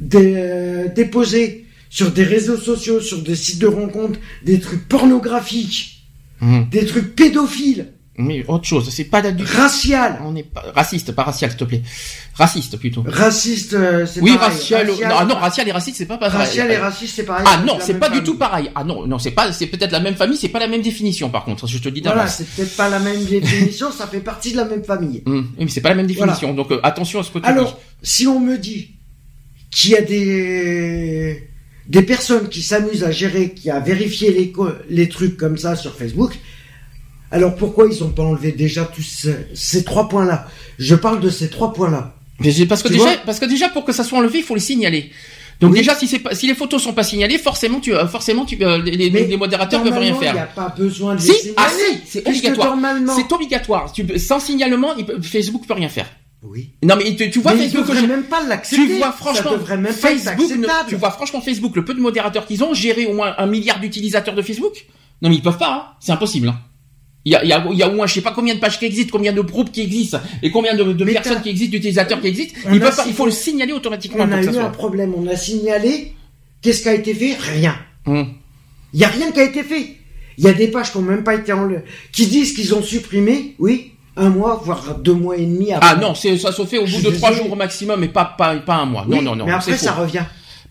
dé- 0.00 0.34
euh, 0.36 0.88
déposer 0.88 1.64
sur 1.90 2.10
des 2.12 2.24
réseaux 2.24 2.58
sociaux, 2.58 3.00
sur 3.00 3.22
des 3.22 3.34
sites 3.34 3.58
de 3.58 3.66
rencontres, 3.66 4.18
des 4.44 4.60
trucs 4.60 4.86
pornographiques, 4.88 6.04
Hum. 6.42 6.68
des 6.70 6.84
trucs 6.84 7.16
pédophiles. 7.16 7.88
Mais 8.18 8.44
autre 8.48 8.64
chose, 8.64 8.88
c'est 8.90 9.04
pas 9.04 9.20
du 9.30 9.44
racial. 9.44 10.18
On 10.24 10.34
est 10.36 10.42
pas 10.42 10.64
raciste, 10.74 11.12
pas 11.12 11.24
racial, 11.24 11.50
s'il 11.50 11.58
te 11.58 11.64
plaît. 11.64 11.82
Raciste 12.34 12.78
plutôt. 12.78 13.04
Raciste, 13.06 13.74
euh, 13.74 14.06
c'est 14.06 14.20
oui, 14.20 14.34
racial. 14.36 14.86
non, 14.86 15.26
non, 15.26 15.34
racial 15.34 15.68
et 15.68 15.72
raciste, 15.72 15.98
c'est 15.98 16.06
pas 16.06 16.16
pareil. 16.16 16.38
Racial 16.38 16.70
et 16.70 16.78
raciste, 16.78 17.16
c'est 17.16 17.24
pareil. 17.24 17.44
Ah 17.46 17.62
non, 17.66 17.78
c'est 17.80 17.98
pas 17.98 18.08
du 18.08 18.22
tout 18.22 18.38
pareil. 18.38 18.70
Ah 18.74 18.84
non, 18.84 19.06
non, 19.06 19.18
c'est 19.18 19.32
pas, 19.32 19.52
c'est 19.52 19.66
peut-être 19.66 19.92
la 19.92 20.00
même 20.00 20.14
famille, 20.14 20.38
c'est 20.38 20.48
pas 20.48 20.60
la 20.60 20.68
même 20.68 20.82
définition 20.82 21.28
par 21.28 21.44
contre. 21.44 21.66
Je 21.66 21.78
te 21.78 21.88
dis 21.90 22.00
d'avance. 22.00 22.16
Voilà, 22.16 22.30
c'est 22.30 22.46
peut-être 22.46 22.76
pas 22.76 22.88
la 22.88 23.00
même 23.00 23.22
définition, 23.24 23.90
ça 23.90 24.06
fait 24.06 24.20
partie 24.20 24.52
de 24.52 24.56
la 24.56 24.64
même 24.64 24.84
famille. 24.84 25.22
Oui, 25.26 25.44
mais 25.58 25.68
c'est 25.68 25.82
pas 25.82 25.90
la 25.90 25.96
même 25.96 26.06
définition. 26.06 26.54
Donc 26.54 26.70
euh, 26.72 26.80
attention 26.82 27.20
à 27.20 27.22
ce 27.22 27.30
que 27.30 27.38
tu 27.38 27.44
Alors, 27.46 27.78
si 28.02 28.26
on 28.26 28.40
me 28.40 28.56
dit 28.56 28.96
qu'il 29.70 29.90
y 29.90 29.96
a 29.96 30.02
des 30.02 31.50
des 31.86 32.02
personnes 32.02 32.48
qui 32.48 32.62
s'amusent 32.62 33.04
à 33.04 33.10
gérer, 33.10 33.52
qui 33.52 33.70
a 33.70 33.78
vérifié 33.78 34.32
les 34.32 34.52
les 34.88 35.08
trucs 35.08 35.36
comme 35.36 35.58
ça 35.58 35.76
sur 35.76 35.94
Facebook 35.94 36.38
alors 37.30 37.54
pourquoi 37.56 37.86
ils 37.90 38.04
ont 38.04 38.10
pas 38.10 38.22
enlevé 38.22 38.52
déjà 38.52 38.84
tous 38.84 39.24
ces, 39.54 39.84
trois 39.84 40.08
points-là? 40.08 40.46
Je 40.78 40.94
parle 40.94 41.20
de 41.20 41.30
ces 41.30 41.50
trois 41.50 41.72
points-là. 41.72 42.14
Mais 42.40 42.52
parce 42.66 42.82
que 42.82 42.88
déjà, 42.88 43.16
parce 43.24 43.40
que 43.40 43.46
déjà 43.46 43.68
pour 43.68 43.84
que 43.84 43.92
ça 43.92 44.04
soit 44.04 44.18
enlevé, 44.18 44.38
il 44.38 44.44
faut 44.44 44.54
les 44.54 44.60
signaler. 44.60 45.10
Donc 45.60 45.74
déjà, 45.74 45.94
si 45.94 46.06
si 46.06 46.46
les 46.46 46.54
photos 46.54 46.82
sont 46.82 46.92
pas 46.92 47.02
signalées, 47.02 47.38
forcément 47.38 47.80
tu, 47.80 47.94
euh, 47.94 48.06
forcément 48.06 48.44
tu, 48.44 48.62
euh, 48.62 48.78
les, 48.78 49.08
les, 49.08 49.36
modérateurs 49.36 49.82
peuvent 49.82 49.98
rien 49.98 50.14
faire. 50.14 50.32
Il 50.32 50.36
n'y 50.36 50.40
a 50.40 50.46
pas 50.46 50.68
besoin 50.68 51.14
de 51.14 51.20
les 51.20 51.32
signaler. 51.32 51.54
Ah 51.56 51.68
si, 51.70 52.00
c'est 52.06 52.28
obligatoire. 52.28 52.76
C'est 53.16 53.32
obligatoire. 53.32 53.92
Tu, 53.92 54.18
sans 54.18 54.38
signalement, 54.38 54.94
Facebook 55.22 55.66
peut 55.66 55.74
rien 55.74 55.88
faire. 55.88 56.08
Oui. 56.42 56.70
Non 56.82 56.96
mais 56.96 57.16
tu, 57.16 57.40
vois 57.40 57.54
mais 57.54 57.68
Facebook, 57.68 57.88
même 58.06 58.24
pas 58.24 58.46
l'accepter. 58.46 58.86
Tu 58.86 58.98
vois 58.98 59.12
franchement, 59.12 59.52
même 59.78 59.86
Facebook, 59.92 60.52
tu 60.88 60.96
vois 60.96 61.10
franchement 61.10 61.40
Facebook, 61.40 61.74
le 61.74 61.84
peu 61.84 61.94
de 61.94 62.00
modérateurs 62.00 62.46
qu'ils 62.46 62.62
ont, 62.62 62.74
gérer 62.74 63.06
au 63.06 63.14
moins 63.14 63.34
un 63.38 63.46
milliard 63.46 63.80
d'utilisateurs 63.80 64.34
de 64.34 64.42
Facebook? 64.42 64.86
Non 65.22 65.30
mais 65.30 65.36
ils 65.36 65.42
peuvent 65.42 65.58
pas, 65.58 65.72
hein. 65.72 65.96
c'est 65.98 66.12
impossible. 66.12 66.48
Hein. 66.48 66.60
Il 67.26 67.32
y 67.32 67.34
a, 67.34 67.42
il 67.42 67.48
y, 67.48 67.52
a, 67.52 67.66
il 67.72 67.76
y 67.76 67.82
a 67.82 67.88
au 67.88 67.92
moins 67.92 68.06
je 68.06 68.14
sais 68.14 68.20
pas 68.20 68.30
combien 68.30 68.54
de 68.54 68.60
pages 68.60 68.78
qui 68.78 68.84
existent, 68.84 69.10
combien 69.10 69.32
de 69.32 69.40
groupes 69.40 69.72
qui 69.72 69.82
existent 69.82 70.20
et 70.44 70.52
combien 70.52 70.76
de, 70.76 70.84
de 70.92 71.04
personnes 71.04 71.42
qui 71.42 71.50
existent, 71.50 71.72
d'utilisateurs 71.72 72.20
qui 72.20 72.28
existent. 72.28 72.56
Il, 72.72 72.78
pas, 72.78 72.94
il 73.04 73.14
faut 73.14 73.26
le 73.26 73.32
signaler 73.32 73.72
automatiquement. 73.72 74.24
On 74.28 74.30
a 74.32 74.40
eu 74.40 74.56
un 74.56 74.70
problème, 74.70 75.12
on 75.16 75.26
a 75.26 75.34
signalé. 75.34 76.12
Qu'est-ce 76.62 76.82
qui 76.82 76.88
a 76.88 76.94
été 76.94 77.12
fait? 77.14 77.34
Rien. 77.34 77.74
Hum. 78.06 78.28
Il 78.94 79.00
y 79.00 79.04
a 79.04 79.08
rien 79.08 79.32
qui 79.32 79.40
a 79.40 79.42
été 79.42 79.64
fait. 79.64 79.96
Il 80.38 80.44
y 80.44 80.48
a 80.48 80.52
des 80.52 80.68
pages 80.68 80.92
qui 80.92 80.98
n'ont 80.98 81.04
même 81.04 81.24
pas 81.24 81.34
été 81.34 81.52
en 81.52 81.68
qui 82.12 82.28
disent 82.28 82.54
qu'ils 82.54 82.72
ont 82.76 82.82
supprimé. 82.82 83.56
Oui, 83.58 83.90
un 84.16 84.30
mois, 84.30 84.62
voire 84.64 84.94
deux 84.96 85.14
mois 85.14 85.36
et 85.36 85.46
demi 85.46 85.72
après. 85.72 85.90
Ah 85.92 85.96
non, 85.96 86.14
ça 86.14 86.52
se 86.52 86.64
fait 86.64 86.78
au 86.78 86.86
bout 86.86 87.02
de 87.02 87.10
trois 87.10 87.32
jours 87.32 87.50
au 87.50 87.56
maximum, 87.56 87.98
mais 87.98 88.08
pas 88.08 88.36
pas 88.38 88.54
pas 88.56 88.76
un 88.76 88.86
mois. 88.86 89.04
non 89.08 89.20
non 89.20 89.34
non. 89.34 89.46
Mais 89.46 89.52
après 89.52 89.76
ça 89.76 89.94
revient. 89.94 90.24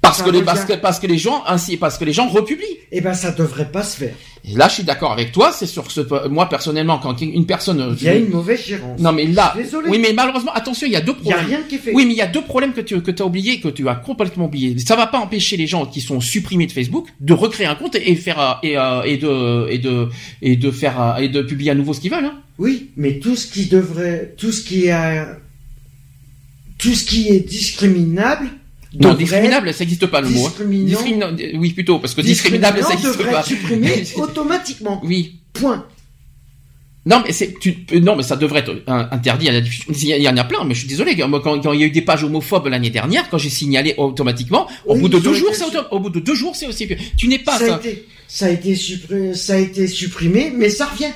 Parce 0.06 0.22
que, 0.22 0.30
les, 0.30 0.42
parce 0.44 0.66
que, 0.66 0.74
parce 0.74 1.00
que 1.00 1.08
les 1.08 1.18
gens 1.18 1.44
ainsi 1.48 1.78
parce 1.78 1.98
que 1.98 2.06
les 2.06 2.14
gens 2.14 2.28
republient. 2.28 2.78
Eh 2.92 3.02
ben 3.02 3.14
ça 3.14 3.32
devrait 3.32 3.72
pas 3.72 3.84
se 3.84 3.98
faire. 3.98 4.14
Et 4.48 4.56
là 4.56 4.68
je 4.68 4.76
suis 4.76 4.84
d'accord 4.84 5.12
avec 5.12 5.32
toi, 5.32 5.52
c'est 5.52 5.66
sur 5.66 5.90
ce 5.92 6.28
moi 6.28 6.48
personnellement 6.48 7.00
quand 7.00 7.20
une 7.22 7.46
personne 7.46 7.96
il 8.00 8.04
y 8.06 8.10
a 8.10 8.16
une 8.16 8.30
mauvaise 8.30 8.64
gérance. 8.64 9.00
Non 9.00 9.12
mais 9.12 9.26
là 9.26 9.56
oui 9.88 10.00
mais 10.00 10.14
malheureusement 10.14 10.54
attention, 10.54 10.88
il 10.88 10.94
y 10.94 10.96
a 10.96 11.02
deux 11.02 11.16
problèmes. 11.16 11.46
Il 11.48 11.52
y 11.52 11.54
a 11.54 11.58
rien 11.58 11.68
qui 11.68 11.76
est 11.76 11.80
fait. 11.80 11.94
Oui, 11.94 12.06
mais 12.06 12.14
il 12.14 12.18
y 12.18 12.22
a 12.22 12.28
deux 12.28 12.44
problèmes 12.44 12.74
que 12.74 12.82
tu 12.82 13.02
que 13.02 13.12
tu 13.12 13.22
as 13.22 13.26
oublié 13.26 13.60
que 13.60 13.70
tu 13.70 13.88
as 13.90 13.96
complètement 13.96 14.46
oublié. 14.46 14.78
Ça 14.80 14.96
va 14.96 15.08
pas 15.08 15.20
empêcher 15.20 15.58
les 15.58 15.68
gens 15.68 15.86
qui 15.86 16.02
sont 16.02 16.22
supprimés 16.22 16.68
de 16.68 16.72
Facebook 16.72 17.08
de 17.20 17.34
recréer 17.34 17.68
un 17.68 17.76
compte 17.76 17.96
et 17.96 18.16
faire 18.16 18.60
et 18.64 18.78
euh, 18.78 19.02
et 19.04 19.18
de 19.18 19.68
et 19.70 19.80
de 19.80 20.10
et 20.42 20.56
de 20.56 20.72
faire 20.72 21.18
et 21.20 21.30
de 21.30 21.42
publier 21.42 21.72
à 21.72 21.76
nouveau 21.76 21.94
ce 21.94 22.00
qu'ils 22.00 22.12
veulent 22.12 22.26
hein. 22.26 22.42
Oui, 22.58 22.92
mais 22.96 23.20
tout 23.20 23.36
ce 23.36 23.48
qui 23.48 23.66
devrait 23.66 24.34
tout 24.38 24.52
ce 24.52 24.64
qui 24.64 24.90
a 24.90 25.38
tout 26.78 26.94
ce 26.94 27.06
qui 27.06 27.30
est 27.30 27.40
discriminable 27.40 28.48
non, 29.00 29.14
discriminable, 29.14 29.74
ça 29.74 29.84
n'existe 29.84 30.08
pas 30.08 30.22
le 30.22 30.30
mot. 30.30 30.48
Hein. 30.48 31.36
oui, 31.56 31.74
plutôt, 31.74 32.00
parce 32.00 32.14
que 32.14 32.22
discriminable, 32.22 32.82
ça 32.84 32.90
n'existe 32.90 33.24
pas. 33.30 33.44
supprimer 33.44 34.04
automatiquement. 34.16 35.02
Oui. 35.04 35.40
Point. 35.54 35.86
Non, 37.08 37.22
mais 37.24 37.32
c'est, 37.34 37.54
tu, 37.60 37.86
non, 38.02 38.16
mais 38.16 38.24
ça 38.24 38.36
devrait 38.36 38.62
être 38.62 38.82
interdit 38.88 39.48
à 39.48 39.52
la 39.52 39.62
diffusion. 39.62 39.86
Il 39.94 40.24
y 40.24 40.28
en 40.28 40.38
a 40.38 40.44
plein, 40.44 40.64
mais 40.64 40.74
je 40.74 40.80
suis 40.80 40.88
désolé. 40.88 41.16
Quand, 41.16 41.74
il 41.74 41.80
y 41.80 41.84
a 41.84 41.86
eu 41.86 41.92
des 41.92 42.02
pages 42.02 42.24
homophobes 42.24 42.66
l'année 42.68 42.90
dernière, 42.90 43.30
quand 43.30 43.38
j'ai 43.38 43.50
signalé 43.50 43.94
automatiquement, 43.98 44.68
au 44.86 44.96
bout 44.96 45.08
de 45.08 45.20
deux 45.20 45.34
jours, 45.34 45.54
c'est 45.54 45.66
au 45.92 46.00
bout 46.00 46.10
de 46.10 46.20
deux 46.20 46.36
jours, 46.36 46.56
c'est 46.56 46.66
aussi. 46.66 46.88
Tu 47.16 47.28
n'es 47.28 47.40
pas 47.40 47.60
ça. 47.60 47.76
A 47.76 47.78
été, 47.78 48.08
ça 48.28 48.48
a 48.48 48.50
été 48.50 48.76
supprimé, 48.76 49.34
ça 49.36 49.54
a 49.54 49.58
été 49.58 49.88
supprimé, 49.88 50.52
mais 50.56 50.70
ça 50.70 50.86
revient. 50.86 51.12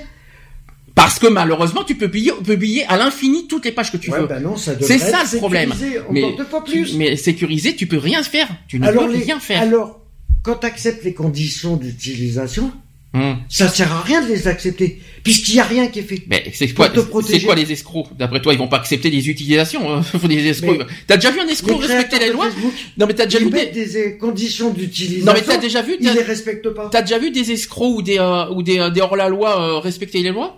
Parce 1.00 1.18
que 1.18 1.28
malheureusement, 1.28 1.86
tu 1.86 1.96
peux 1.96 2.10
publier, 2.10 2.84
à 2.90 2.98
l'infini 2.98 3.48
toutes 3.48 3.64
les 3.64 3.72
pages 3.72 3.90
que 3.90 3.98
tu 3.98 4.12
veux. 4.12 4.28
Bah 4.28 4.40
c'est 4.82 4.98
ça 4.98 5.24
le 5.32 5.38
problème. 5.38 5.74
Mais, 6.12 6.36
plus. 6.66 6.96
mais 6.98 7.16
sécurisé, 7.16 7.74
tu 7.74 7.88
peux 7.88 7.98
rien 7.98 8.22
faire. 8.22 8.50
Tu 8.68 8.80
ne 8.80 8.92
peux 8.92 9.06
rien 9.06 9.40
faire. 9.40 9.62
Alors, 9.62 10.02
quand 10.44 10.56
tu 10.56 10.66
acceptes 10.66 11.06
les 11.06 11.14
conditions 11.14 11.78
d'utilisation, 11.78 12.74
hmm. 13.14 13.34
ça 13.48 13.70
sert 13.70 13.94
à 13.94 14.02
rien 14.02 14.22
de 14.22 14.28
les 14.28 14.50
accepter, 14.50 15.00
puisqu'il 15.24 15.54
n'y 15.54 15.60
a 15.62 15.64
rien 15.64 15.88
qui 15.88 16.00
est 16.00 16.04
fait. 16.04 16.24
Mais 16.28 16.44
c'est 16.54 16.68
quoi, 16.74 16.92
c'est 17.26 17.42
quoi 17.42 17.56
les 17.56 17.72
escrocs? 17.72 18.08
D'après 18.18 18.42
toi, 18.42 18.54
ils 18.54 18.60
vont 18.60 18.68
pas 18.68 18.78
accepter 18.78 19.10
les 19.10 19.30
utilisations. 19.30 19.90
Hein. 19.90 20.02
Faut 20.04 20.28
des 20.28 20.48
escrocs. 20.48 20.86
T'as 21.08 21.16
déjà 21.16 21.32
vu 21.32 21.40
un 21.40 21.48
escroc 21.48 21.78
respecter 21.78 22.20
les 22.20 22.34
lois? 22.34 22.50
Non, 22.98 23.06
mais 23.08 23.14
t'as 23.14 23.26
déjà 23.26 23.40
vu 23.40 23.50
des... 23.50 24.18
conditions 24.18 24.72
d'utilisation. 24.72 25.26
Non, 25.26 25.34
mais 25.34 25.46
t'as 25.46 25.58
déjà 25.58 25.82
vu 25.82 25.96
Ils 26.02 26.12
les 26.12 26.24
respectent 26.24 26.72
pas. 26.72 26.90
T'as 26.92 27.04
déjà 27.04 27.20
vu 27.20 27.32
des 27.32 27.52
escrocs 27.52 27.96
ou 27.96 28.02
des 28.02 28.20
euh, 28.20 28.50
ou 28.50 28.64
des, 28.64 28.80
euh, 28.80 28.90
des 28.90 29.00
hors 29.00 29.16
la 29.16 29.30
loi 29.30 29.62
euh, 29.62 29.80
respecter 29.80 30.22
les 30.22 30.32
lois? 30.32 30.58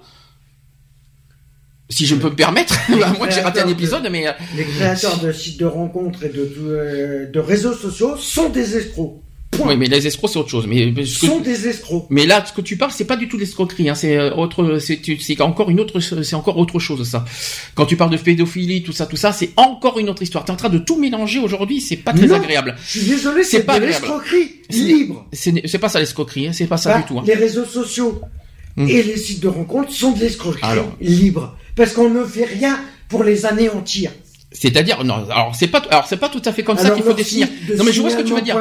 Si 1.91 2.05
je 2.05 2.15
peux 2.15 2.29
me 2.29 2.35
permettre, 2.35 2.75
moins 2.89 3.27
que 3.27 3.33
j'ai 3.33 3.41
raté 3.41 3.59
un 3.59 3.67
épisode, 3.67 4.07
mais 4.11 4.27
euh, 4.27 4.31
les 4.55 4.63
créateurs 4.63 5.19
de 5.19 5.31
sites 5.31 5.59
de 5.59 5.65
rencontres 5.65 6.23
et 6.23 6.29
de, 6.29 6.49
euh, 6.59 7.29
de 7.29 7.39
réseaux 7.39 7.73
sociaux 7.73 8.15
sont 8.17 8.49
des 8.49 8.77
escrocs. 8.77 9.21
Oui, 9.59 9.75
mais 9.75 9.87
les 9.87 10.07
escrocs 10.07 10.29
c'est 10.31 10.39
autre 10.39 10.49
chose. 10.49 10.65
Mais 10.65 11.05
sont 11.05 11.41
des 11.41 11.67
escrocs. 11.67 12.05
Mais 12.09 12.25
là, 12.25 12.43
ce 12.45 12.53
que 12.53 12.61
tu 12.61 12.77
parles, 12.77 12.93
c'est 12.95 13.05
pas 13.05 13.17
du 13.17 13.27
tout 13.27 13.37
l'escroquerie. 13.37 13.89
Hein. 13.89 13.95
C'est 13.95 14.17
euh, 14.17 14.33
autre, 14.33 14.79
c'est 14.79 15.41
encore 15.41 15.69
une 15.69 15.81
autre, 15.81 15.99
c'est 15.99 16.35
encore 16.35 16.57
autre 16.57 16.79
chose 16.79 17.07
ça. 17.07 17.25
Quand 17.75 17.85
tu 17.85 17.97
parles 17.97 18.11
de 18.11 18.17
pédophilie, 18.17 18.81
tout 18.81 18.93
ça, 18.93 19.05
tout 19.05 19.17
ça, 19.17 19.33
c'est 19.33 19.51
encore 19.57 19.99
une 19.99 20.09
autre 20.09 20.23
histoire. 20.23 20.45
T'es 20.45 20.51
en 20.51 20.55
train 20.55 20.69
de 20.69 20.77
tout 20.77 20.97
mélanger 20.97 21.39
aujourd'hui. 21.39 21.81
C'est 21.81 21.97
pas 21.97 22.13
très 22.13 22.31
agréable. 22.31 22.75
Je 22.85 22.99
suis 22.99 23.09
désolé, 23.09 23.43
c'est 23.43 23.63
pas 23.63 23.79
l'escroquerie 23.79 24.61
libre. 24.69 25.27
C'est 25.33 25.79
pas 25.79 25.89
ça 25.89 25.99
l'escroquerie. 25.99 26.47
Hein. 26.47 26.53
C'est 26.53 26.67
pas 26.67 26.77
ça 26.77 26.93
bah, 26.93 27.01
du 27.01 27.07
tout. 27.07 27.19
Hein. 27.19 27.23
Les 27.27 27.35
réseaux 27.35 27.65
sociaux 27.65 28.21
hmm. 28.77 28.87
et 28.87 29.03
les 29.03 29.17
sites 29.17 29.41
de 29.41 29.49
rencontres 29.49 29.91
sont 29.91 30.13
de 30.13 30.19
l'escroquerie 30.21 30.79
libre 31.01 31.57
parce 31.82 31.93
qu'on 31.93 32.11
ne 32.11 32.23
fait 32.23 32.45
rien 32.45 32.79
pour 33.09 33.23
les 33.23 33.43
anéantir. 33.47 34.11
C'est-à-dire 34.51 35.03
non, 35.03 35.27
alors 35.32 35.55
c'est 35.55 35.65
pas 35.65 35.82
alors 35.89 36.05
c'est 36.05 36.17
pas 36.17 36.29
tout 36.29 36.41
à 36.45 36.53
fait 36.53 36.61
comme 36.61 36.77
ça 36.77 36.91
qu'il 36.91 37.01
faut 37.01 37.13
définir. 37.13 37.47
non 37.75 37.84
mais 37.84 37.91
je 37.91 38.01
vois 38.01 38.11
ce 38.11 38.17
que 38.17 38.21
tu 38.21 38.36
veux 38.36 38.41
dire. 38.43 38.55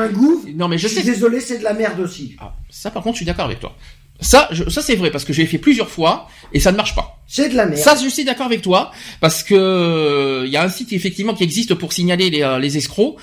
non 0.54 0.68
mais 0.68 0.78
je, 0.78 0.88
sais. 0.88 1.02
désolé, 1.02 1.38
c'est 1.40 1.58
de 1.58 1.64
la 1.64 1.74
merde 1.74 2.00
aussi. 2.00 2.36
Ah, 2.40 2.54
ça 2.70 2.90
par 2.90 3.02
contre, 3.02 3.16
je 3.16 3.18
suis 3.18 3.26
d'accord 3.26 3.44
avec 3.44 3.60
toi. 3.60 3.76
Ça, 4.22 4.48
ça 4.68 4.80
c'est 4.80 4.96
vrai 4.96 5.10
parce 5.10 5.26
que 5.26 5.34
j'ai 5.34 5.44
fait 5.44 5.58
plusieurs 5.58 5.90
fois 5.90 6.28
et 6.54 6.60
ça 6.60 6.72
ne 6.72 6.78
marche 6.78 6.94
pas. 6.94 7.18
C'est 7.26 7.50
de 7.50 7.56
la 7.56 7.66
merde. 7.66 7.78
Ça, 7.78 7.94
je 8.02 8.08
suis 8.08 8.24
d'accord 8.24 8.46
avec 8.46 8.62
toi 8.62 8.90
parce 9.20 9.42
que 9.42 10.44
il 10.46 10.50
y 10.50 10.56
a 10.56 10.62
un 10.62 10.70
site 10.70 10.94
effectivement 10.94 11.34
qui 11.34 11.44
existe 11.44 11.74
pour 11.74 11.92
signaler 11.92 12.30
les, 12.30 12.42
euh, 12.42 12.58
les 12.58 12.78
escrocs 12.78 13.16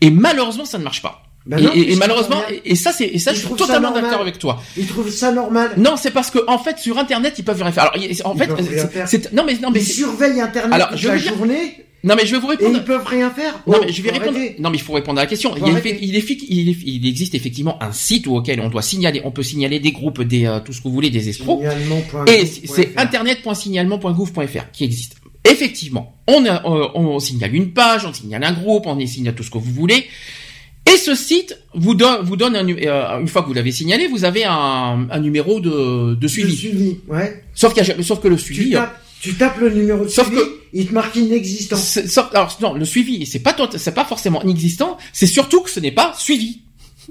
et 0.00 0.10
malheureusement 0.10 0.64
ça 0.64 0.78
ne 0.78 0.84
marche 0.84 1.02
pas. 1.02 1.22
Ben 1.44 1.58
et, 1.74 1.96
malheureusement, 1.96 2.40
et, 2.64 2.76
ça 2.76 2.92
c'est, 2.92 3.06
et 3.06 3.18
ça 3.18 3.32
je 3.32 3.40
suis 3.40 3.54
totalement 3.54 3.90
d'accord 3.90 4.20
avec 4.20 4.38
toi. 4.38 4.62
Ils 4.76 4.86
trouvent 4.86 5.10
ça 5.10 5.32
normal. 5.32 5.72
Non, 5.76 5.96
c'est 5.96 6.12
parce 6.12 6.30
que 6.30 6.38
en 6.46 6.58
fait 6.58 6.78
sur 6.78 6.98
Internet 6.98 7.34
ils 7.38 7.44
peuvent 7.44 7.60
rien 7.60 7.72
faire. 7.72 7.84
Alors 7.84 7.96
en 8.24 8.36
fait, 8.36 8.50
c'est, 9.06 9.32
non 9.32 9.44
mais 9.44 9.54
non 9.54 9.70
mais 9.70 9.80
ils 9.80 9.86
surveillent 9.86 10.40
Internet 10.40 10.72
Alors, 10.72 10.96
je 10.96 11.08
la 11.08 11.18
journée. 11.18 11.84
Non 12.04 12.16
mais 12.16 12.26
je 12.26 12.32
vais 12.32 12.40
vous 12.40 12.48
répondre. 12.48 12.74
Et 12.74 12.78
ils 12.78 12.84
peuvent 12.84 13.06
rien 13.06 13.30
faire. 13.30 13.60
Non 13.66 13.78
mais 13.80 13.92
je 13.92 14.02
vais 14.02 14.10
répondre. 14.10 14.38
Non 14.58 14.70
mais 14.70 14.76
il 14.76 14.82
faut 14.82 14.92
répondre 14.92 15.18
à 15.18 15.22
la 15.22 15.28
question. 15.28 15.54
Il, 15.56 15.62
il, 15.68 16.16
il, 16.16 16.88
il, 16.88 17.06
existe 17.06 17.34
effectivement 17.34 17.80
un 17.82 17.92
site 17.92 18.26
auquel 18.26 18.60
on 18.60 18.68
doit 18.68 18.82
signaler, 18.82 19.20
on 19.24 19.30
peut 19.30 19.42
signaler 19.44 19.78
des 19.78 19.92
groupes, 19.92 20.22
des 20.22 20.46
euh, 20.46 20.58
tout 20.60 20.72
ce 20.72 20.78
que 20.78 20.88
vous 20.88 20.94
voulez, 20.94 21.10
des 21.10 21.28
escrocs. 21.28 21.62
Et 22.26 22.46
c'est 22.46 22.92
internet.signalement.gouv.fr 22.96 24.70
qui 24.72 24.84
existe. 24.84 25.16
Effectivement, 25.44 26.14
on, 26.28 26.44
a, 26.46 26.64
euh, 26.64 26.88
on 26.94 27.18
signale 27.18 27.54
une 27.54 27.72
page, 27.72 28.04
on 28.04 28.12
signale 28.12 28.44
un 28.44 28.52
groupe, 28.52 28.86
on 28.86 29.06
signale 29.06 29.34
tout 29.34 29.42
ce 29.42 29.50
que 29.50 29.58
vous 29.58 29.72
voulez. 29.72 30.06
Et 30.90 30.96
ce 30.96 31.14
site 31.14 31.58
vous 31.74 31.94
donne, 31.94 32.24
vous 32.24 32.36
donne 32.36 32.56
un, 32.56 32.68
euh, 32.68 33.20
une 33.20 33.28
fois 33.28 33.42
que 33.42 33.46
vous 33.46 33.54
l'avez 33.54 33.72
signalé, 33.72 34.08
vous 34.08 34.24
avez 34.24 34.44
un, 34.44 35.06
un 35.10 35.20
numéro 35.20 35.60
de, 35.60 36.14
de 36.14 36.28
suivi. 36.28 36.52
De 36.52 36.56
suivi, 36.56 36.96
ouais. 37.08 37.44
Sauf, 37.54 37.74
sauf 38.02 38.20
que 38.20 38.28
le 38.28 38.36
suivi. 38.36 38.64
Tu 38.64 38.72
tapes, 38.72 39.00
tu 39.20 39.34
tapes 39.34 39.60
le 39.60 39.70
numéro 39.70 40.04
de 40.04 40.08
sauf 40.08 40.26
suivi, 40.26 40.42
que, 40.42 40.60
il 40.72 40.86
te 40.88 40.92
marque 40.92 41.14
inexistant. 41.16 41.76
Sauf, 41.76 42.28
alors 42.34 42.56
non, 42.60 42.74
le 42.74 42.84
suivi, 42.84 43.26
c'est 43.26 43.38
pas 43.38 43.56
c'est 43.76 43.94
pas 43.94 44.04
forcément 44.04 44.42
inexistant, 44.42 44.98
c'est 45.12 45.26
surtout 45.26 45.60
que 45.60 45.70
ce 45.70 45.80
n'est 45.80 45.92
pas 45.92 46.14
suivi. 46.18 46.62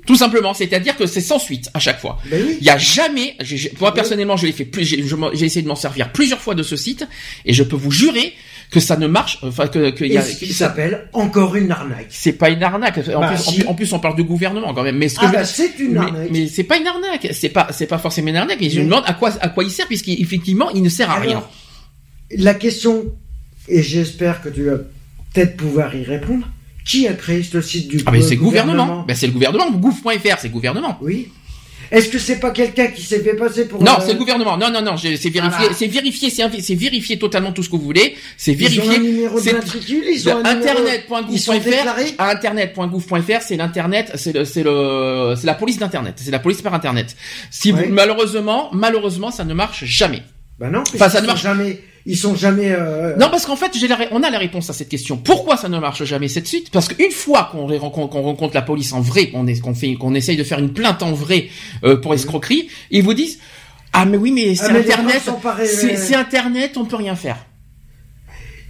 Tout 0.05 0.15
simplement, 0.15 0.53
c'est-à-dire 0.53 0.95
que 0.95 1.05
c'est 1.05 1.19
sans 1.21 1.37
suite 1.37 1.69
à 1.73 1.79
chaque 1.79 1.99
fois. 1.99 2.17
Ben 2.29 2.41
oui. 2.45 2.57
Il 2.61 2.65
y 2.65 2.69
a 2.69 2.77
jamais, 2.77 3.35
moi 3.79 3.93
personnellement, 3.93 4.37
je 4.37 4.45
l'ai 4.47 4.53
fait, 4.53 4.69
j'ai 4.81 4.99
essayé 5.45 5.61
de 5.61 5.67
m'en 5.67 5.75
servir 5.75 6.13
plusieurs 6.13 6.39
fois 6.39 6.55
de 6.55 6.63
ce 6.63 6.77
site, 6.77 7.05
et 7.45 7.53
je 7.53 7.63
peux 7.63 7.75
vous 7.75 7.91
jurer 7.91 8.33
que 8.71 8.79
ça 8.79 8.95
ne 8.95 9.05
marche, 9.05 9.37
enfin 9.41 9.67
que, 9.67 9.89
que 9.89 10.05
y 10.05 10.17
a, 10.17 10.21
ce 10.21 10.37
qui 10.37 10.53
s'appelle 10.53 11.09
encore 11.11 11.57
une 11.57 11.71
arnaque. 11.71 12.07
C'est 12.09 12.31
pas 12.31 12.49
une 12.49 12.63
arnaque. 12.63 12.99
En, 13.13 13.19
bah, 13.19 13.33
plus, 13.33 13.67
en, 13.67 13.75
plus, 13.75 13.91
on 13.91 13.99
parle 13.99 14.15
du 14.15 14.23
gouvernement 14.23 14.73
quand 14.73 14.83
même. 14.83 14.97
Mais 14.97 15.09
ce 15.09 15.17
ah 15.21 15.27
bah, 15.27 15.43
c'est 15.43 15.77
une 15.77 15.97
arnaque. 15.97 16.29
Mais, 16.31 16.47
c'est 16.47 16.63
pas 16.63 16.77
une 16.77 16.87
arnaque. 16.87 17.27
C'est 17.33 17.49
pas, 17.49 17.67
c'est 17.71 17.85
pas 17.85 17.97
forcément 17.97 18.29
une 18.29 18.37
arnaque. 18.37 18.59
Mais 18.61 18.69
je 18.69 18.79
me 18.79 18.85
demande 18.85 19.03
à 19.05 19.13
quoi, 19.13 19.31
à 19.41 19.49
quoi 19.49 19.65
il 19.65 19.71
sert 19.71 19.87
puisqu'effectivement, 19.87 20.71
il 20.71 20.81
ne 20.81 20.89
sert 20.89 21.11
à 21.11 21.19
rien. 21.19 21.43
La 22.37 22.53
question, 22.53 23.13
et 23.67 23.83
j'espère 23.83 24.41
que 24.41 24.47
tu 24.47 24.63
vas 24.63 24.77
peut-être 25.33 25.57
pouvoir 25.57 25.93
y 25.93 26.05
répondre. 26.05 26.47
Qui 26.83 27.07
a 27.07 27.13
créé 27.13 27.43
ce 27.43 27.61
site 27.61 27.89
du 27.89 28.01
Ah 28.07 28.11
mais 28.11 28.23
c'est 28.23 28.33
le 28.35 28.41
gouvernement. 28.41 29.05
Ben 29.07 29.15
c'est 29.15 29.27
le 29.27 29.33
gouvernement. 29.33 29.69
Gouv.fr, 29.69 30.39
c'est 30.39 30.47
le 30.47 30.53
gouvernement. 30.53 30.97
Oui. 31.01 31.29
Est-ce 31.91 32.07
que 32.07 32.19
c'est 32.19 32.39
pas 32.39 32.51
quelqu'un 32.51 32.87
qui 32.87 33.01
s'est 33.03 33.19
fait 33.19 33.35
passer 33.35 33.67
pour 33.67 33.83
Non, 33.83 33.97
c'est 33.99 34.13
le 34.13 34.19
gouvernement. 34.19 34.57
Non, 34.57 34.71
non, 34.71 34.81
non, 34.81 34.95
c'est 34.95 35.09
vérifié, 35.29 35.67
ah. 35.69 35.73
c'est 35.77 35.87
vérifié, 35.87 36.29
c'est 36.29 36.75
vérifié 36.75 37.19
totalement 37.19 37.51
tout 37.51 37.63
ce 37.63 37.69
que 37.69 37.75
vous 37.75 37.83
voulez. 37.83 38.15
C'est 38.37 38.53
vérifié. 38.53 38.83
Ils 38.85 38.89
ont 38.89 38.95
un 38.95 38.99
numéro 38.99 39.39
ils 39.39 40.29
ont 40.29 40.45
internet.gouv.fr. 40.45 42.19
Internet.gouv.fr, 42.19 43.41
c'est 43.41 43.57
l'internet, 43.57 44.13
c'est 44.15 44.33
le, 44.33 44.45
c'est 44.45 44.63
le, 44.63 45.33
c'est 45.37 45.47
la 45.47 45.53
police 45.55 45.79
d'internet, 45.79 46.15
c'est 46.15 46.31
la 46.31 46.39
police 46.39 46.61
par 46.61 46.73
internet. 46.73 47.15
Si 47.49 47.71
vous, 47.71 47.89
malheureusement, 47.89 48.69
malheureusement, 48.71 49.29
ça 49.29 49.43
ne 49.43 49.53
marche 49.53 49.83
jamais. 49.83 50.23
Bah 50.59 50.69
non, 50.69 50.83
enfin, 50.95 51.09
ça 51.09 51.21
ne 51.21 51.27
marche 51.27 51.43
jamais 51.43 51.81
ils 52.05 52.17
sont 52.17 52.35
jamais. 52.35 52.71
Euh... 52.71 53.15
Non, 53.17 53.29
parce 53.29 53.45
qu'en 53.45 53.55
fait, 53.55 53.77
j'ai 53.77 53.87
la... 53.87 53.97
on 54.11 54.23
a 54.23 54.29
la 54.29 54.37
réponse 54.37 54.69
à 54.69 54.73
cette 54.73 54.89
question. 54.89 55.17
Pourquoi 55.17 55.57
ça 55.57 55.69
ne 55.69 55.79
marche 55.79 56.03
jamais 56.03 56.27
cette 56.27 56.47
suite? 56.47 56.69
Parce 56.71 56.87
qu'une 56.87 57.11
fois 57.11 57.49
qu'on 57.51 57.67
rencontre, 57.67 58.53
la 58.53 58.61
police 58.61 58.93
en 58.93 59.01
vrai, 59.01 59.29
qu'on 59.29 59.47
est... 59.47 59.59
qu'on 59.59 59.75
fait, 59.75 59.95
qu'on 59.95 60.15
essaye 60.15 60.37
de 60.37 60.43
faire 60.43 60.59
une 60.59 60.73
plainte 60.73 61.03
en 61.03 61.11
vrai 61.11 61.49
euh, 61.83 61.97
pour 61.97 62.13
escroquerie, 62.13 62.67
ils 62.89 63.03
vous 63.03 63.13
disent 63.13 63.39
ah 63.93 64.05
mais 64.05 64.17
oui 64.17 64.31
mais 64.31 64.55
c'est 64.55 64.71
ah, 64.71 64.77
internet, 64.77 65.21
c'est 65.65 66.15
internet, 66.15 66.77
on 66.77 66.85
peut 66.85 66.95
rien 66.95 67.15
faire. 67.15 67.45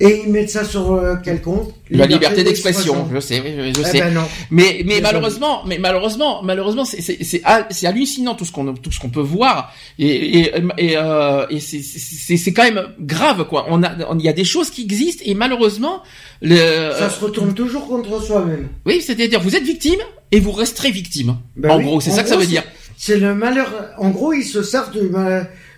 Et 0.01 0.23
ils 0.25 0.31
mettent 0.31 0.49
ça 0.49 0.65
sur 0.65 0.93
euh, 0.93 1.15
quel 1.23 1.41
compte? 1.41 1.73
La 1.91 2.07
liberté, 2.07 2.43
d'expression, 2.43 3.07
je 3.13 3.19
sais, 3.19 3.37
je, 3.37 3.73
je 3.73 3.81
eh 3.81 3.85
sais. 3.85 3.99
Ben 3.99 4.13
non. 4.13 4.23
Mais 4.49 4.81
mais 4.85 4.99
malheureusement, 4.99 5.63
mais 5.67 5.77
malheureusement, 5.77 6.41
malheureusement, 6.41 6.85
c'est 6.85 7.85
hallucinant 7.85 8.33
tout 8.33 8.45
ce 8.45 8.51
qu'on 8.51 8.73
tout 8.73 8.91
ce 8.91 8.99
qu'on 8.99 9.09
peut 9.09 9.19
voir 9.19 9.73
et 9.99 10.39
et 10.39 10.53
et, 10.77 10.97
euh, 10.97 11.45
et 11.49 11.59
c'est 11.59 12.53
quand 12.53 12.63
même 12.63 12.81
grave 12.99 13.45
quoi. 13.47 13.67
On 13.69 13.83
a 13.83 13.91
il 14.15 14.25
y 14.25 14.29
a 14.29 14.33
des 14.33 14.43
choses 14.43 14.71
qui 14.71 14.81
existent 14.81 15.23
et 15.25 15.35
malheureusement 15.35 16.01
le 16.41 16.91
ça 16.97 17.09
se 17.09 17.23
retourne 17.23 17.53
toujours 17.53 17.87
contre 17.87 18.21
soi-même. 18.23 18.69
Oui, 18.85 19.01
c'est-à-dire 19.01 19.39
vous 19.39 19.55
êtes 19.55 19.63
victime 19.63 19.99
et 20.31 20.39
vous 20.39 20.51
resterez 20.51 20.91
victime. 20.91 21.37
Ben 21.55 21.71
en 21.71 21.81
gros, 21.81 22.01
c'est 22.01 22.11
ça 22.11 22.23
que 22.23 22.29
ça 22.29 22.37
veut 22.37 22.47
dire. 22.47 22.63
C'est 22.97 23.17
le 23.17 23.35
malheur. 23.35 23.71
En 23.97 24.09
gros, 24.09 24.33
ils 24.33 24.45
se 24.45 24.63
servent 24.63 24.91
du, 24.91 25.11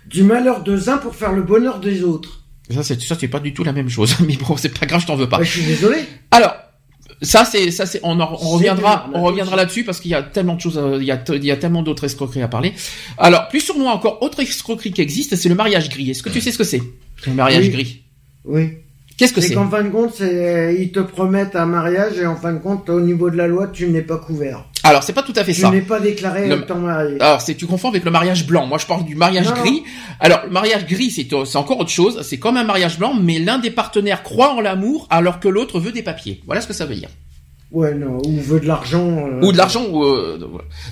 du 0.06 0.22
malheur 0.22 0.62
de 0.62 0.88
uns 0.88 0.98
pour 0.98 1.14
faire 1.14 1.32
le 1.32 1.42
bonheur 1.42 1.80
des 1.80 2.02
autres. 2.02 2.43
Ça, 2.70 2.82
c'est 2.82 3.00
ça, 3.00 3.16
c'est 3.18 3.28
pas 3.28 3.40
du 3.40 3.52
tout 3.52 3.64
la 3.64 3.72
même 3.72 3.88
chose. 3.88 4.16
Mais 4.26 4.36
bon, 4.36 4.56
c'est 4.56 4.76
pas 4.78 4.86
grave, 4.86 5.00
je 5.00 5.06
t'en 5.06 5.16
veux 5.16 5.28
pas. 5.28 5.42
je 5.42 5.50
suis 5.50 5.66
désolé. 5.66 5.98
Alors, 6.30 6.54
ça, 7.22 7.44
c'est, 7.44 7.70
ça, 7.70 7.86
c'est, 7.86 8.00
on, 8.02 8.18
on 8.20 8.26
reviendra, 8.26 9.08
on 9.14 9.22
reviendra 9.22 9.56
là-dessus 9.56 9.84
parce 9.84 10.00
qu'il 10.00 10.10
y 10.10 10.14
a 10.14 10.22
tellement 10.22 10.54
de 10.54 10.60
choses, 10.60 10.78
euh, 10.78 10.98
il 11.00 11.04
y 11.04 11.10
a, 11.12 11.22
il 11.28 11.44
y 11.44 11.50
a 11.50 11.56
tellement 11.56 11.82
d'autres 11.82 12.04
escroqueries 12.04 12.42
à 12.42 12.48
parler. 12.48 12.72
Alors, 13.18 13.48
plus 13.48 13.60
sur 13.60 13.76
nous 13.78 13.86
encore, 13.86 14.22
autre 14.22 14.40
escroquerie 14.40 14.92
qui 14.92 15.00
existe, 15.02 15.36
c'est 15.36 15.48
le 15.48 15.54
mariage 15.54 15.88
gris. 15.90 16.10
Est-ce 16.10 16.22
que 16.22 16.30
tu 16.30 16.40
sais 16.40 16.52
ce 16.52 16.58
que 16.58 16.64
c'est 16.64 16.82
Le 17.26 17.32
mariage 17.34 17.70
gris? 17.70 18.02
Oui. 18.44 18.70
Qu'est-ce 19.16 19.32
que 19.32 19.40
c'est 19.40 19.48
C'est? 19.48 19.54
qu'en 19.54 19.68
fin 19.70 19.84
de 19.84 19.90
compte, 19.90 20.14
c'est, 20.16 20.76
ils 20.78 20.90
te 20.90 21.00
promettent 21.00 21.54
un 21.54 21.66
mariage 21.66 22.18
et 22.18 22.26
en 22.26 22.36
fin 22.36 22.52
de 22.52 22.58
compte, 22.58 22.88
au 22.90 23.00
niveau 23.00 23.30
de 23.30 23.36
la 23.36 23.46
loi, 23.46 23.68
tu 23.68 23.88
n'es 23.88 24.02
pas 24.02 24.16
couvert. 24.18 24.64
Alors, 24.84 25.02
c'est 25.02 25.14
pas 25.14 25.22
tout 25.22 25.32
à 25.34 25.44
fait 25.44 25.54
ça. 25.54 25.70
Tu 25.70 25.76
n'es 25.76 25.82
pas 25.82 25.98
déclaré 25.98 26.46
le... 26.46 26.64
ton 26.66 26.76
mariage. 26.76 27.16
Alors, 27.20 27.40
c'est, 27.40 27.54
tu 27.54 27.66
confonds 27.66 27.88
avec 27.88 28.04
le 28.04 28.10
mariage 28.10 28.46
blanc. 28.46 28.66
Moi, 28.66 28.78
je 28.78 28.86
parle 28.86 29.04
du 29.04 29.14
mariage 29.14 29.52
gris. 29.54 29.82
Alors, 30.20 30.42
le 30.44 30.50
mariage 30.50 30.86
gris, 30.86 31.10
c'est, 31.10 31.56
encore 31.56 31.80
autre 31.80 31.90
chose. 31.90 32.20
C'est 32.22 32.38
comme 32.38 32.56
un 32.56 32.64
mariage 32.64 32.98
blanc, 32.98 33.14
mais 33.14 33.38
l'un 33.38 33.58
des 33.58 33.70
partenaires 33.70 34.22
croit 34.22 34.52
en 34.52 34.60
l'amour 34.60 35.06
alors 35.10 35.40
que 35.40 35.48
l'autre 35.48 35.80
veut 35.80 35.92
des 35.92 36.02
papiers. 36.02 36.42
Voilà 36.46 36.60
ce 36.60 36.66
que 36.66 36.74
ça 36.74 36.84
veut 36.84 36.94
dire. 36.94 37.08
Ouais, 37.70 37.92
non, 37.92 38.18
ou 38.24 38.40
veut 38.40 38.60
de 38.60 38.66
l'argent. 38.66 39.04
Euh, 39.04 39.40
ou 39.42 39.50
de 39.50 39.56
l'argent. 39.56 39.84
Euh, 39.94 40.38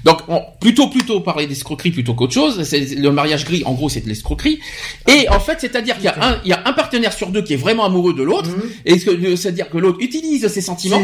donc, 0.04 0.22
plutôt, 0.60 0.88
plutôt 0.88 1.20
parler 1.20 1.46
d'escroquerie 1.46 1.92
plutôt 1.92 2.14
qu'autre 2.14 2.32
chose. 2.32 2.64
C'est 2.64 2.96
le 2.96 3.12
mariage 3.12 3.44
gris. 3.44 3.62
En 3.64 3.74
gros, 3.74 3.88
c'est 3.88 4.00
de 4.00 4.08
l'escroquerie. 4.08 4.58
Et 5.06 5.28
en 5.28 5.38
fait, 5.38 5.58
c'est-à-dire 5.60 5.94
qu'il 5.96 6.06
y 6.06 6.08
a 6.08 6.16
un, 6.20 6.40
il 6.44 6.48
y 6.48 6.52
a 6.52 6.62
un 6.64 6.72
partenaire 6.72 7.12
sur 7.12 7.28
deux 7.28 7.42
qui 7.42 7.52
est 7.52 7.56
vraiment 7.56 7.84
amoureux 7.84 8.14
de 8.14 8.22
l'autre, 8.24 8.50
mhm. 8.50 8.62
et 8.86 8.98
c'est-à-dire 8.98 9.70
que 9.70 9.78
l'autre 9.78 9.98
utilise 10.00 10.48
ses 10.48 10.60
sentiments. 10.60 11.02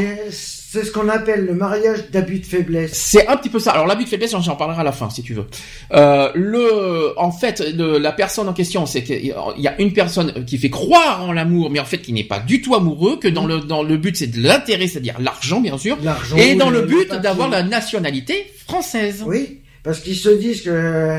C'est 0.71 0.85
ce 0.85 0.93
qu'on 0.93 1.09
appelle 1.09 1.47
le 1.47 1.55
mariage 1.55 2.11
d'abus 2.11 2.41
de 2.41 2.45
faiblesse. 2.45 2.93
C'est 2.93 3.27
un 3.27 3.39
petit 3.39 3.49
peu 3.49 3.59
ça. 3.59 3.71
Alors 3.71 3.87
l'abus 3.87 4.05
de 4.05 4.09
faiblesse, 4.11 4.33
j'en 4.39 4.55
parlerai 4.55 4.83
à 4.83 4.85
la 4.85 4.93
fin 4.93 5.09
si 5.09 5.23
tu 5.23 5.33
veux. 5.33 5.47
Euh, 5.93 6.31
le, 6.35 7.19
en 7.19 7.33
fait, 7.33 7.61
la 7.61 8.13
personne 8.13 8.51
en 8.51 8.53
question, 8.53 8.85
c'est 8.85 9.03
qu'il 9.03 9.25
y 9.25 9.67
a 9.67 9.81
une 9.81 9.95
personne 9.95 10.45
qui 10.45 10.59
fait 10.59 10.69
croire 10.69 11.25
en 11.25 11.33
l'amour, 11.33 11.71
mais 11.71 11.81
en 11.81 11.87
fait 11.87 12.03
qui 12.03 12.13
n'est 12.13 12.23
pas 12.23 12.39
du 12.39 12.61
tout 12.61 12.75
amoureux, 12.75 13.19
que 13.19 13.29
dans 13.29 13.47
le 13.47 13.61
dans 13.61 13.83
le 13.83 13.97
but 13.97 14.15
c'est 14.15 14.27
de 14.27 14.43
l'intérêt, 14.43 14.89
c'est-à-dire 14.89 15.15
l'argent 15.19 15.63
bien 15.63 15.79
sûr, 15.79 15.97
et 16.37 16.55
dans 16.55 16.69
le 16.69 16.83
but 16.83 17.15
d'avoir 17.15 17.49
la 17.49 17.63
nationalité 17.63 18.53
française. 18.67 19.25
Oui, 19.27 19.61
parce 19.83 20.01
qu'ils 20.01 20.17
se 20.17 20.29
disent 20.29 20.61
que 20.61 21.19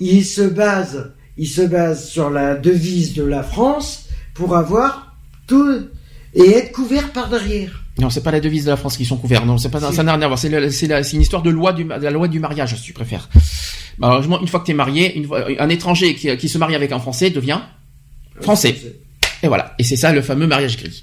ils 0.00 0.24
se 0.24 0.42
basent, 0.42 1.12
ils 1.36 1.46
se 1.46 1.62
basent 1.62 2.08
sur 2.08 2.30
la 2.30 2.56
devise 2.56 3.14
de 3.14 3.22
la 3.22 3.44
France 3.44 4.08
pour 4.34 4.56
avoir 4.56 5.14
tout 5.46 5.86
et 6.34 6.50
être 6.50 6.72
couverts 6.72 7.12
par 7.12 7.28
derrière. 7.28 7.84
Non, 7.98 8.10
c'est 8.10 8.22
pas 8.22 8.30
la 8.30 8.40
devise 8.40 8.64
de 8.64 8.70
la 8.70 8.76
France 8.76 8.96
qui 8.96 9.04
sont 9.04 9.16
couverts. 9.16 9.44
Non, 9.44 9.58
c'est 9.58 9.70
pas 9.70 9.80
ça 9.80 10.02
n'a 10.02 10.12
rien 10.12 10.22
à 10.22 10.26
voir. 10.26 10.38
C'est 10.38 10.70
c'est 10.70 11.12
une 11.12 11.20
histoire 11.20 11.42
de 11.42 11.50
loi 11.50 11.72
du 11.72 11.84
la 11.84 12.10
loi 12.10 12.28
du 12.28 12.38
mariage, 12.38 12.76
si 12.76 12.82
tu 12.82 12.92
préfères. 12.92 13.28
Malheureusement, 13.98 14.40
une 14.40 14.46
fois 14.46 14.60
que 14.60 14.66
tu 14.66 14.70
es 14.70 14.74
marié, 14.74 15.16
une 15.16 15.28
un 15.58 15.68
étranger 15.68 16.14
qui, 16.14 16.34
qui, 16.36 16.48
se 16.48 16.58
marie 16.58 16.76
avec 16.76 16.92
un 16.92 17.00
Français 17.00 17.30
devient 17.30 17.60
français. 18.40 18.76
Et 19.42 19.48
voilà. 19.48 19.74
Et 19.78 19.84
c'est 19.84 19.96
ça 19.96 20.12
le 20.12 20.22
fameux 20.22 20.46
mariage 20.46 20.76
gris. 20.76 21.02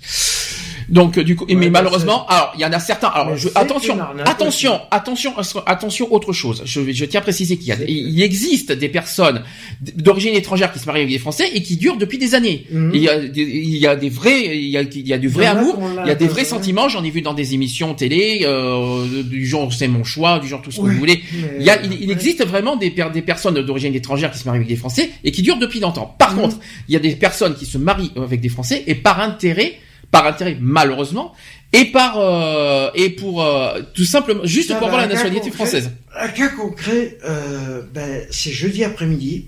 Donc 0.90 1.20
du 1.20 1.36
coup, 1.36 1.46
mais 1.50 1.70
malheureusement, 1.70 2.28
alors 2.28 2.54
il 2.56 2.62
y 2.62 2.66
en 2.66 2.72
a 2.72 2.80
certains. 2.80 3.08
Alors 3.08 3.36
je, 3.36 3.50
attention, 3.56 3.98
attention, 4.26 4.82
attention, 4.92 5.34
attention, 5.66 6.14
autre 6.14 6.34
chose. 6.34 6.62
Je, 6.66 6.92
je 6.92 7.06
tiens 7.06 7.20
à 7.20 7.24
préciser 7.24 7.58
qu'il 7.58 7.68
y 7.68 7.72
a, 7.72 7.78
il 7.88 8.22
existe 8.22 8.72
des 8.72 8.90
personnes 8.90 9.44
d'origine 9.82 10.36
étrangère 10.36 10.72
qui 10.72 10.80
se 10.80 10.86
marient 10.86 11.02
avec 11.02 11.12
des 11.12 11.20
Français 11.20 11.50
et 11.54 11.62
qui 11.62 11.78
durent 11.78 11.98
depuis 11.98 12.18
des 12.18 12.36
années. 12.36 12.66
Mhm. 12.72 12.92
Il 12.94 13.02
y 13.02 13.10
a, 13.10 13.20
des, 13.20 13.42
il 13.42 13.78
y 13.78 13.88
a 13.88 13.96
des 13.96 14.10
vrais, 14.10 14.58
il 14.58 14.70
y 14.70 14.78
a, 14.78 14.82
il 14.82 15.08
y 15.08 15.14
a 15.14 15.18
du 15.18 15.28
vrai 15.28 15.46
amour, 15.48 15.80
il 16.04 16.08
y 16.08 16.12
a 16.12 16.16
des 16.16 16.28
vrais 16.28 16.46
sentiments. 16.46 16.90
J'en 16.90 17.04
ai 17.04 17.10
vu 17.10 17.22
dans 17.22 17.34
des 17.34 17.54
émissions 17.54 17.94
télé 17.94 18.42
euh, 18.44 19.24
du 19.24 19.46
genre 19.46 19.72
c'est 19.74 19.88
mon 19.88 20.04
choix, 20.04 20.40
du 20.40 20.48
genre 20.48 20.62
tout 20.62 20.72
ce 20.72 20.78
que 20.78 20.82
vous 20.82 20.92
voulez. 20.92 21.22
Il 21.60 21.66
y 21.66 21.70
a, 21.70 21.82
il, 21.84 22.12
existe 22.12 22.46
vraiment 22.46 22.76
des, 22.76 22.94
des 23.14 23.22
personnes 23.22 23.62
d'origine 23.62 23.94
étrangère 23.96 24.32
qui 24.32 24.40
se 24.40 24.46
marient 24.46 24.58
avec 24.58 24.70
des 24.70 24.76
Français 24.76 25.10
et 25.24 25.32
qui 25.32 25.42
durent 25.42 25.60
depuis 25.60 25.80
longtemps. 25.80 26.16
Par 26.18 26.34
mhm. 26.34 26.42
contre, 26.42 26.58
il 26.88 26.94
y 26.94 26.98
a 26.98 27.00
des 27.00 27.16
personnes 27.16 27.56
qui 27.56 27.66
se 27.66 27.78
marient 27.78 28.12
avec 28.16 28.42
des 28.42 28.50
Français 28.50 28.84
et 28.88 28.96
par 28.96 29.20
intérêt 29.20 29.80
par 30.16 30.28
intérêt 30.28 30.56
malheureusement, 30.62 31.34
et 31.74 31.92
par 31.92 32.18
euh, 32.18 32.90
et 32.96 33.10
pour 33.10 33.44
euh, 33.44 33.82
tout 33.94 34.06
simplement 34.06 34.46
juste 34.46 34.74
pour 34.74 34.88
avoir 34.88 35.02
la 35.02 35.08
nationalité 35.08 35.52
française. 35.52 35.92
Un 36.18 36.30
cas 36.30 36.48
concret, 36.48 37.18
euh, 37.26 37.82
ben, 37.94 38.22
c'est 38.32 38.54
jeudi 38.54 38.86
après-midi. 38.86 39.48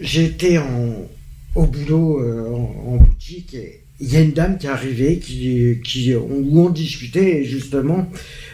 J'étais 0.00 0.56
en 0.56 1.06
au 1.54 1.66
boulot 1.66 2.18
en, 2.86 2.96
boutique 2.96 3.52
et 3.52 3.82
il 4.00 4.10
y 4.10 4.16
a 4.16 4.20
une 4.20 4.32
dame 4.32 4.56
qui 4.56 4.64
est 4.66 4.70
arrivée 4.70 5.18
qui 5.18 5.82
qui 5.84 6.14
où 6.14 6.58
on 6.58 6.70
discutait 6.70 7.44
justement 7.44 8.08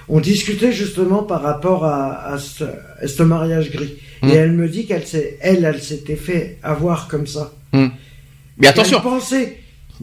on 0.08 0.18
discutait 0.18 0.72
justement 0.72 1.22
par 1.22 1.42
rapport 1.42 1.84
à, 1.84 2.32
à, 2.32 2.38
ce, 2.38 3.22
mariage 3.22 3.70
gris 3.70 3.94
et 4.24 4.26
mmh. 4.26 4.30
elle 4.30 4.52
me 4.52 4.68
dit 4.68 4.84
qu'elle 4.84 5.06
s'est 5.06 5.38
elle 5.40 5.64
elle 5.64 5.80
s'était 5.80 6.16
fait 6.16 6.58
avoir 6.64 7.06
comme 7.06 7.28
ça. 7.28 7.52
Mmh. 7.72 7.86
Mais 8.58 8.66
attention. 8.66 9.00
Elle 9.00 9.52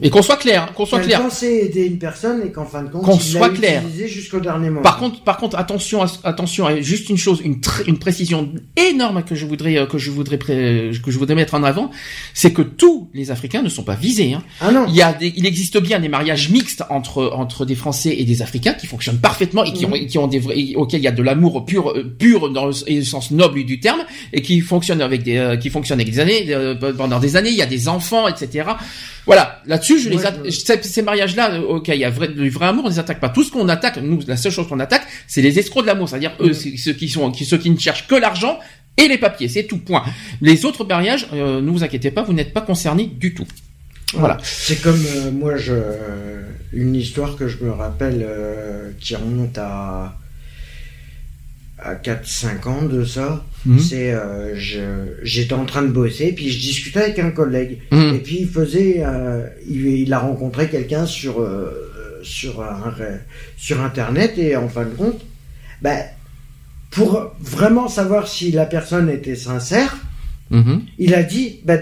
et 0.01 0.09
qu'on 0.09 0.21
soit 0.21 0.37
clair, 0.37 0.73
qu'on 0.73 0.85
soit 0.85 0.99
clair. 0.99 1.21
pensait 1.21 1.65
aider 1.65 1.85
une 1.85 1.99
personne 1.99 2.41
et 2.45 2.51
qu'en 2.51 2.65
fin 2.65 2.83
de 2.83 2.89
compte, 2.89 3.03
qu'on 3.03 3.19
soit 3.19 3.49
clair. 3.49 3.83
jusqu'au 4.07 4.39
dernier 4.39 4.69
moment. 4.69 4.81
Par 4.81 4.97
contre, 4.97 5.21
par 5.21 5.37
contre, 5.37 5.57
attention, 5.57 6.03
attention, 6.23 6.67
juste 6.81 7.09
une 7.09 7.17
chose, 7.17 7.41
une, 7.43 7.59
une 7.87 7.97
précision 7.97 8.51
énorme 8.75 9.23
que 9.23 9.35
je 9.35 9.45
voudrais, 9.45 9.77
euh, 9.77 9.85
que 9.85 9.97
je 9.97 10.11
voudrais, 10.11 10.37
que 10.37 10.91
je 11.11 11.17
voudrais 11.17 11.35
mettre 11.35 11.53
en 11.53 11.63
avant, 11.63 11.91
c'est 12.33 12.51
que 12.51 12.61
tous 12.61 13.09
les 13.13 13.31
Africains 13.31 13.61
ne 13.61 13.69
sont 13.69 13.83
pas 13.83 13.95
visés. 13.95 14.33
Hein. 14.33 14.43
Ah 14.59 14.71
non. 14.71 14.85
Il 14.89 14.95
y 14.95 15.01
a 15.01 15.13
des, 15.13 15.33
il 15.35 15.45
existe 15.45 15.79
bien 15.79 15.99
des 15.99 16.09
mariages 16.09 16.49
mixtes 16.49 16.83
entre 16.89 17.31
entre 17.33 17.65
des 17.65 17.75
Français 17.75 18.15
et 18.17 18.25
des 18.25 18.41
Africains 18.41 18.73
qui 18.73 18.87
fonctionnent 18.87 19.19
parfaitement 19.19 19.63
et 19.63 19.71
qui 19.71 19.85
ont, 19.85 19.91
qui 19.91 20.17
ont 20.17 20.27
des 20.27 20.39
vrais, 20.39 20.73
auxquels 20.75 20.99
il 20.99 21.03
y 21.03 21.07
a 21.07 21.11
de 21.11 21.23
l'amour 21.23 21.65
pur, 21.65 21.91
euh, 21.91 22.03
pur 22.03 22.49
dans 22.51 22.65
le, 22.65 22.73
sens 23.03 23.31
noble 23.31 23.63
du 23.63 23.79
terme 23.79 24.01
et 24.33 24.41
qui 24.41 24.59
fonctionnent 24.61 25.01
avec 25.01 25.23
des, 25.23 25.37
euh, 25.37 25.57
qui 25.57 25.69
fonctionnent 25.69 25.99
avec 25.99 26.11
des 26.11 26.19
années, 26.19 26.75
pendant 26.97 27.19
des 27.19 27.35
années. 27.35 27.49
Il 27.49 27.55
y 27.55 27.61
a 27.61 27.65
des 27.65 27.87
enfants, 27.87 28.27
etc. 28.27 28.65
Voilà, 29.25 29.61
là-dessus, 29.65 29.99
je 29.99 30.09
les 30.09 30.17
ces, 30.51 31.01
mariages-là, 31.01 31.59
ok, 31.61 31.87
il 31.87 31.95
y 31.95 32.05
a 32.05 32.09
vrai, 32.09 32.27
du 32.27 32.49
vrai 32.49 32.67
amour, 32.67 32.85
on 32.85 32.89
les 32.89 32.99
attaque 32.99 33.19
pas. 33.19 33.29
Tout 33.29 33.43
ce 33.43 33.51
qu'on 33.51 33.67
attaque, 33.69 33.97
nous, 33.97 34.19
la 34.27 34.37
seule 34.37 34.51
chose 34.51 34.67
qu'on 34.67 34.79
attaque, 34.79 35.03
c'est 35.27 35.41
les 35.41 35.57
escrocs 35.57 35.83
de 35.83 35.87
l'amour, 35.87 36.09
c'est-à-dire 36.09 36.33
eux, 36.39 36.53
ceux 36.53 36.93
qui 36.93 37.09
sont, 37.09 37.33
ceux 37.33 37.57
qui 37.57 37.71
ne 37.71 37.79
cherchent 37.79 38.07
que 38.07 38.15
l'argent 38.15 38.59
et 38.97 39.07
les 39.07 39.17
papiers, 39.17 39.49
c'est 39.49 39.63
tout. 39.63 39.79
Point. 39.79 40.03
Les 40.41 40.65
autres 40.65 40.85
mariages, 40.85 41.27
euh, 41.33 41.59
ne 41.59 41.69
vous 41.69 41.83
inquiétez 41.83 42.11
pas, 42.11 42.23
vous 42.23 42.33
n'êtes 42.33 42.53
pas 42.53 42.61
concernés 42.61 43.07
du 43.07 43.33
tout. 43.33 43.45
Voilà. 44.13 44.37
C'est 44.43 44.81
comme 44.81 45.03
euh, 45.05 45.31
moi, 45.31 45.57
je, 45.57 45.73
une 46.71 46.95
histoire 46.95 47.35
que 47.35 47.47
je 47.47 47.63
me 47.63 47.71
rappelle 47.71 48.25
euh, 48.25 48.91
qui 48.99 49.15
remonte 49.15 49.57
à 49.57 50.17
à 51.77 51.95
4-5 51.95 52.67
ans 52.67 52.81
de 52.83 53.03
ça, 53.03 53.45
mhm. 53.65 53.79
c'est 53.79 54.13
euh, 54.13 54.55
j'étais 55.23 55.53
en 55.53 55.65
train 55.65 55.81
de 55.81 55.89
bosser, 55.89 56.31
puis 56.31 56.49
je 56.49 56.59
discutais 56.59 57.01
avec 57.01 57.19
un 57.19 57.31
collègue, 57.31 57.79
mhm. 57.91 58.15
et 58.15 58.19
puis 58.19 58.37
il 58.41 58.47
faisait, 58.47 59.03
euh, 59.05 59.45
il, 59.67 60.11
a 60.13 60.19
rencontré 60.19 60.69
quelqu'un 60.69 61.05
sur 61.05 61.41
euh, 61.41 62.21
sur 62.23 62.61
un, 62.61 62.93
sur 63.57 63.81
internet, 63.81 64.37
et 64.37 64.55
en 64.55 64.69
fin 64.69 64.85
de 64.85 64.95
compte, 64.95 65.21
ben 65.81 66.01
pour 66.91 67.33
vraiment 67.41 67.89
savoir 67.89 68.27
si 68.27 68.51
la 68.51 68.65
personne 68.65 69.09
était 69.09 69.35
sincère, 69.35 69.97
mhm. 70.51 70.83
il 70.97 71.13
a 71.13 71.23
dit, 71.23 71.59
bah 71.65 71.77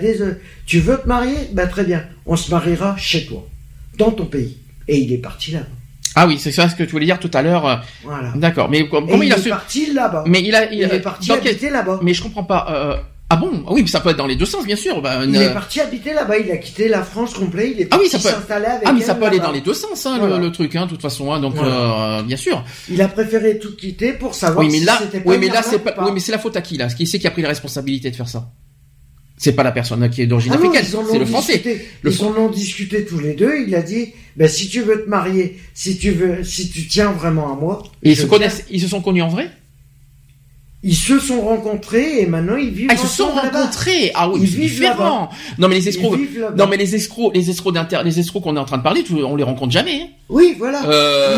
tu 0.65 0.79
veux 0.79 0.97
te 0.97 1.07
marier, 1.07 1.37
bah 1.53 1.67
très 1.67 1.83
bien, 1.83 2.03
on 2.25 2.35
se 2.35 2.49
mariera 2.49 2.97
chez 2.97 3.25
toi, 3.27 3.47
dans 3.99 4.11
ton 4.11 4.25
pays, 4.25 4.57
et 4.87 4.97
il 4.97 5.13
est 5.13 5.19
parti 5.19 5.51
là. 5.51 5.67
Ah 6.16 6.28
oui, 6.28 6.38
c'est 6.39 6.51
ça 6.51 6.70
ce 6.70 6.76
que 6.76 6.84
tu 6.84 6.91
voulais 6.91 7.05
dire 7.05 7.20
tout 7.20 7.32
à 7.34 7.41
l'heure. 7.41 7.84
Voilà. 8.03 8.32
D'accord. 8.36 8.70
Mais 8.70 8.88
comment 8.88 9.07
il, 9.22 9.26
il 9.26 9.34
a 9.34 9.38
est 9.38 9.49
parti 9.49 9.93
là-bas. 9.93 10.24
Mais 10.28 10.41
il 10.41 10.55
a, 10.55 10.72
il, 10.72 10.82
est 10.82 10.99
parti 10.99 11.32
habiter 11.32 11.70
là-bas. 11.70 11.99
Mais 12.01 12.14
je 12.14 12.22
comprends 12.24 12.43
pas. 12.43 12.68
Euh, 12.70 12.97
ah 13.30 13.36
bon 13.36 13.64
Oui, 13.72 13.82
mais 13.82 13.88
ça 13.88 13.99
peut 13.99 14.09
être 14.09 14.18
dans 14.18 14.28
les 14.28 14.36
deux 14.36 14.45
sens, 14.45 14.64
bien 14.64 14.76
sûr. 14.76 15.01
Bah, 15.01 15.26
il 15.26 15.36
est 15.36 15.53
parti 15.53 15.82
habiter 15.82 16.14
là-bas. 16.14 16.38
Il 16.38 16.51
a 16.51 16.57
quitté 16.57 16.88
la 16.88 17.01
France 17.01 17.34
complète. 17.34 17.72
Il 17.74 17.82
est 17.82 17.86
parti 17.86 18.05
ah 18.05 18.16
oui, 18.16 18.22
ça 18.22 18.30
peut... 18.30 18.36
s'installer 18.36 18.66
avec 18.68 18.84
Ah 18.86 18.93
mais 18.93 19.01
ça 19.01 19.16
peut 19.16 19.26
aller 19.26 19.39
dans 19.39 19.51
les 19.51 19.61
deux 19.61 19.74
sens, 19.74 20.05
hein, 20.05 20.20
le, 20.38 20.51
truc, 20.51 20.76
hein, 20.76 20.86
de 20.86 20.91
toute 20.91 21.01
façon. 21.01 21.34
Hein, 21.34 21.39
donc, 21.39 21.55
euh, 21.57 22.22
bien 22.22 22.38
sûr. 22.38 22.64
Il 22.89 23.01
a 23.01 23.07
préféré 23.07 23.57
tout 23.57 23.76
quitter 23.76 24.14
pour 24.14 24.36
savoir 24.36 24.64
oui, 24.64 24.72
mais 24.72 24.80
si 24.80 24.86
là, 24.86 24.99
c'était 25.01 25.20
pas 25.22 25.30
Oui, 25.32 25.38
mais 25.39 25.47
là, 25.47 25.64
c'est 25.64 25.80
pas. 25.80 25.95
Oui, 26.03 26.11
mais 26.14 26.20
c'est 26.20 26.32
la 26.32 26.38
faute 26.38 26.55
à 26.57 26.61
qui 26.61 26.78
là? 26.78 26.88
Qui 26.88 27.07
c'est 27.07 27.18
qui 27.18 27.26
a 27.26 27.32
pris 27.32 27.41
la 27.41 27.49
responsabilité 27.49 28.11
de 28.11 28.16
faire 28.16 28.30
ça? 28.30 28.51
C'est 29.38 29.53
pas 29.53 29.63
la 29.63 29.71
personne 29.71 30.09
qui 30.09 30.21
est 30.21 30.27
d'origine 30.27 30.53
ah 30.53 30.57
africaine, 30.57 30.86
c'est 31.11 31.19
le 31.19 31.25
français. 31.25 31.61
ils 32.03 32.23
en 32.23 32.36
ont 32.38 32.49
discuté 32.49 33.05
tous 33.05 33.19
les 33.19 33.34
deux. 33.34 33.65
Il 33.67 33.75
a 33.75 33.81
dit, 33.81 34.13
ben, 34.38 34.47
si 34.47 34.69
tu 34.69 34.81
veux 34.81 35.03
te 35.03 35.09
marier, 35.09 35.59
si 35.73 35.97
tu 35.97 36.11
veux, 36.11 36.43
si 36.43 36.69
tu 36.69 36.88
tiens 36.88 37.11
vraiment 37.11 37.51
à 37.51 37.55
moi. 37.55 37.84
Et 38.03 38.11
ils 38.11 38.17
se 38.17 38.25
connaissent, 38.25 38.65
ils 38.69 38.81
se 38.81 38.88
sont 38.88 39.01
connus 39.01 39.21
en 39.21 39.29
vrai? 39.29 39.49
Ils 40.86 40.95
se 40.95 41.17
sont 41.17 41.41
rencontrés 41.41 42.19
et 42.19 42.25
maintenant 42.25 42.57
ils 42.57 42.69
vivent. 42.69 42.89
Ah, 42.91 42.93
ils 42.93 42.99
se 42.99 43.07
sont 43.07 43.29
rencontrés. 43.29 44.11
Ah 44.15 44.29
oui, 44.29 44.41
ils 44.43 44.59
différent. 44.59 45.29
Non 45.57 45.69
mais 45.69 45.75
les 45.75 45.88
escrocs. 45.88 46.19
Non 46.57 46.67
mais 46.67 46.77
les 46.77 46.95
escrocs, 46.95 47.34
les 47.34 47.49
escrocs 47.49 47.73
d'inter, 47.73 48.01
les 48.03 48.19
escrocs 48.19 48.43
qu'on 48.43 48.57
est 48.57 48.59
en 48.59 48.65
train 48.65 48.77
de 48.77 48.84
parler, 48.84 49.03
on 49.11 49.36
les 49.36 49.43
rencontre 49.43 49.71
jamais. 49.71 50.01
Hein. 50.03 50.07
Oui, 50.29 50.55
voilà. 50.57 50.84
Euh... 50.88 51.38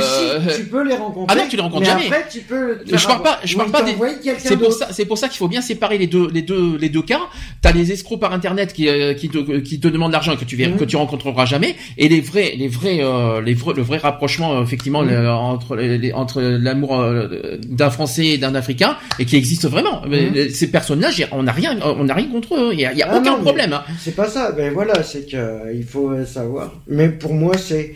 tu 0.56 0.66
peux 0.66 0.88
les 0.88 0.96
rencontrer. 0.96 1.36
Ah 1.38 1.42
non, 1.42 1.50
tu 1.50 1.56
les 1.56 1.62
rencontres 1.62 1.86
jamais. 1.86 2.06
Après, 2.06 2.26
tu 2.32 2.40
peux. 2.40 2.80
Je 2.86 3.06
parle 3.06 3.24
pas. 3.24 3.40
Je 3.44 3.58
parle 3.58 3.72
pas 3.72 3.82
des. 3.82 3.96
C'est 4.38 4.58
pour 4.58 4.74
ça. 4.74 4.88
C'est 4.92 5.06
pour 5.06 5.18
ça 5.18 5.28
qu'il 5.28 5.38
faut 5.38 5.48
bien 5.48 5.62
séparer 5.62 5.98
les 5.98 6.08
deux, 6.08 6.30
les 6.32 6.42
deux, 6.42 6.78
les 6.78 6.90
deux 6.90 7.02
cas. 7.02 7.22
T'as 7.62 7.72
les 7.72 7.92
escrocs 7.92 8.20
par 8.20 8.32
internet 8.32 8.74
qui, 8.74 8.88
euh, 8.88 9.14
qui 9.14 9.30
te, 9.30 9.60
qui 9.60 9.80
te 9.80 9.88
demandent 9.88 10.12
l'argent 10.12 10.34
et 10.34 10.38
que 10.38 10.46
tu 10.46 10.56
verras, 10.56 10.72
mhm. 10.72 10.78
que 10.78 10.86
tu 10.86 10.96
rencontreras 10.96 11.46
jamais, 11.46 11.76
et 11.98 12.08
les 12.10 12.22
vrais, 12.22 12.54
les 12.58 12.68
vrais, 12.68 13.00
euh, 13.02 13.42
les 13.42 13.54
vrais, 13.54 13.74
le 13.74 13.82
vrai 13.82 13.98
rapprochement 13.98 14.62
effectivement 14.62 15.04
mhm. 15.04 15.28
entre 15.28 15.76
les, 15.76 16.14
entre 16.14 16.42
l'amour 16.42 17.00
euh, 17.00 17.58
d'un 17.68 17.90
Français 17.90 18.28
et 18.28 18.38
d'un 18.38 18.56
Africain 18.56 18.98
et 19.20 19.26
qui 19.26 19.35
existe 19.36 19.68
vraiment. 19.68 20.02
Mhm. 20.06 20.50
Ces 20.50 20.68
personnes-là, 20.72 21.10
on 21.32 21.44
n'a 21.44 21.52
rien, 21.52 21.78
on 21.84 22.04
n'a 22.04 22.14
rien 22.14 22.28
contre 22.28 22.56
eux. 22.56 22.70
Il 22.74 22.80
y 22.80 22.86
a, 22.86 22.94
y 22.94 23.02
a 23.02 23.08
ah 23.10 23.18
aucun 23.18 23.36
problème. 23.36 23.74
Hein. 23.74 23.84
C'est 24.00 24.16
pas 24.16 24.28
ça. 24.28 24.52
Ben 24.52 24.74
voilà, 24.74 25.04
c'est 25.04 25.30
que 25.30 25.74
il 25.74 25.84
faut 25.84 26.24
savoir. 26.26 26.74
Mais 26.88 27.10
pour 27.10 27.34
moi, 27.34 27.58
c'est 27.58 27.96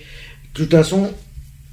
de 0.54 0.64
toute 0.64 0.72
façon, 0.72 1.10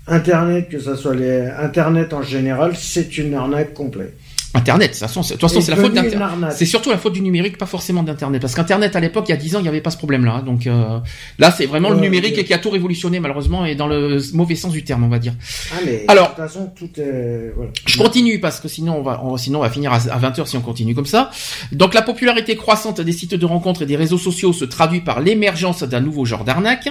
Internet, 0.07 0.69
que 0.69 0.79
ce 0.79 0.95
soit 0.95 1.15
les 1.15 1.41
Internet 1.59 2.13
en 2.13 2.23
général, 2.23 2.77
c'est 2.77 3.19
une 3.19 3.35
arnaque 3.35 3.75
complète. 3.75 4.15
Internet, 4.57 4.91
de 4.91 4.93
toute 4.93 5.01
façon, 5.01 5.23
c'est 5.61 5.71
la 5.71 5.77
faute 5.77 5.93
d'Internet. 5.93 6.53
C'est 6.53 6.67
surtout 6.67 6.91
la 6.91 6.99
faute 6.99 7.13
du 7.13 7.21
numérique, 7.21 7.59
pas 7.59 7.67
forcément 7.67 8.03
d'Internet. 8.03 8.41
Parce 8.41 8.55
qu'Internet, 8.55 8.97
à 8.97 9.01
l'époque, 9.01 9.27
il 9.29 9.33
y 9.33 9.35
a 9.35 9.37
10 9.37 9.57
ans, 9.57 9.59
il 9.61 9.63
n'y 9.63 9.69
avait 9.69 9.81
pas 9.81 9.91
ce 9.91 9.99
problème-là. 9.99 10.43
Donc 10.45 10.67
euh, 10.67 10.99
là, 11.39 11.51
c'est 11.51 11.67
vraiment 11.67 11.91
le 11.91 12.01
numérique 12.01 12.45
qui 12.45 12.55
a 12.55 12.59
tout 12.59 12.71
révolutionné, 12.71 13.21
malheureusement, 13.21 13.65
et 13.65 13.75
dans 13.75 13.87
le 13.87 14.21
mauvais 14.35 14.55
sens 14.55 14.73
du 14.73 14.85
terme, 14.85 15.05
on 15.05 15.09
va 15.09 15.19
dire. 15.19 15.35
Ah, 15.73 15.81
mais 15.85 16.05
Alors, 16.09 16.31
de 16.31 16.35
toute 16.35 16.45
façon, 16.45 16.73
tout 16.77 17.01
est... 17.01 17.53
Voilà. 17.55 17.71
Je 17.87 17.99
continue, 17.99 18.41
parce 18.41 18.61
que 18.61 18.69
sinon, 18.69 18.99
on 18.99 19.03
va, 19.03 19.21
sinon, 19.39 19.61
on 19.61 19.63
va 19.63 19.71
finir 19.71 19.93
à, 19.93 19.99
20h 19.99 20.47
si 20.47 20.57
on 20.57 20.63
continue 20.63 20.95
comme 20.95 21.07
ça. 21.07 21.31
Donc 21.73 21.95
la 21.95 22.03
popularité 22.03 22.57
croissante 22.57 23.01
des 23.01 23.13
sites 23.13 23.35
de 23.35 23.47
rencontres 23.47 23.83
et 23.83 23.87
des 23.87 23.97
réseaux 23.97 24.19
sociaux 24.19 24.53
se 24.53 24.65
traduit 24.65 25.01
par 25.01 25.21
l'émergence 25.21 25.83
d'un 25.83 26.01
nouveau 26.01 26.25
genre 26.25 26.45
d'arnaque. 26.45 26.89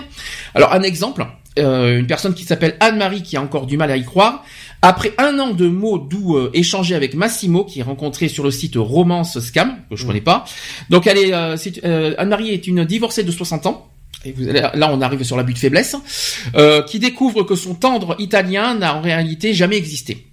Alors, 0.53 0.73
un 0.73 0.81
exemple, 0.81 1.25
euh, 1.57 1.99
une 1.99 2.07
personne 2.07 2.33
qui 2.33 2.43
s'appelle 2.43 2.75
Anne-Marie, 2.79 3.23
qui 3.23 3.37
a 3.37 3.41
encore 3.41 3.65
du 3.65 3.77
mal 3.77 3.89
à 3.91 3.97
y 3.97 4.03
croire, 4.03 4.43
après 4.85 5.13
un 5.17 5.39
an 5.39 5.49
de 5.51 5.67
mots 5.67 5.97
doux 5.97 6.37
euh, 6.37 6.51
échangés 6.53 6.93
avec 6.93 7.15
Massimo, 7.15 7.65
qui 7.65 7.79
est 7.79 7.83
rencontré 7.83 8.27
sur 8.27 8.43
le 8.43 8.51
site 8.51 8.75
Romance 8.75 9.39
Scam, 9.39 9.77
que 9.89 9.95
je 9.95 10.03
mm. 10.03 10.07
connais 10.07 10.21
pas. 10.21 10.45
Donc 10.91 11.07
elle 11.07 11.17
est, 11.17 11.33
euh, 11.33 11.57
euh, 11.83 12.13
Anne-Marie 12.19 12.51
est 12.51 12.67
une 12.67 12.85
divorcée 12.85 13.23
de 13.23 13.31
60 13.31 13.65
ans. 13.65 13.89
Et 14.25 14.31
vous, 14.31 14.43
là, 14.43 14.89
on 14.91 15.01
arrive 15.01 15.23
sur 15.23 15.37
l'abus 15.37 15.53
de 15.53 15.59
faiblesse, 15.59 15.95
qui 16.87 16.97
découvre 16.97 17.43
que 17.43 17.53
son 17.55 17.75
tendre 17.75 18.15
italien 18.17 18.73
n'a 18.73 18.95
en 18.95 19.01
réalité 19.01 19.53
jamais 19.53 19.75
existé. 19.75 20.25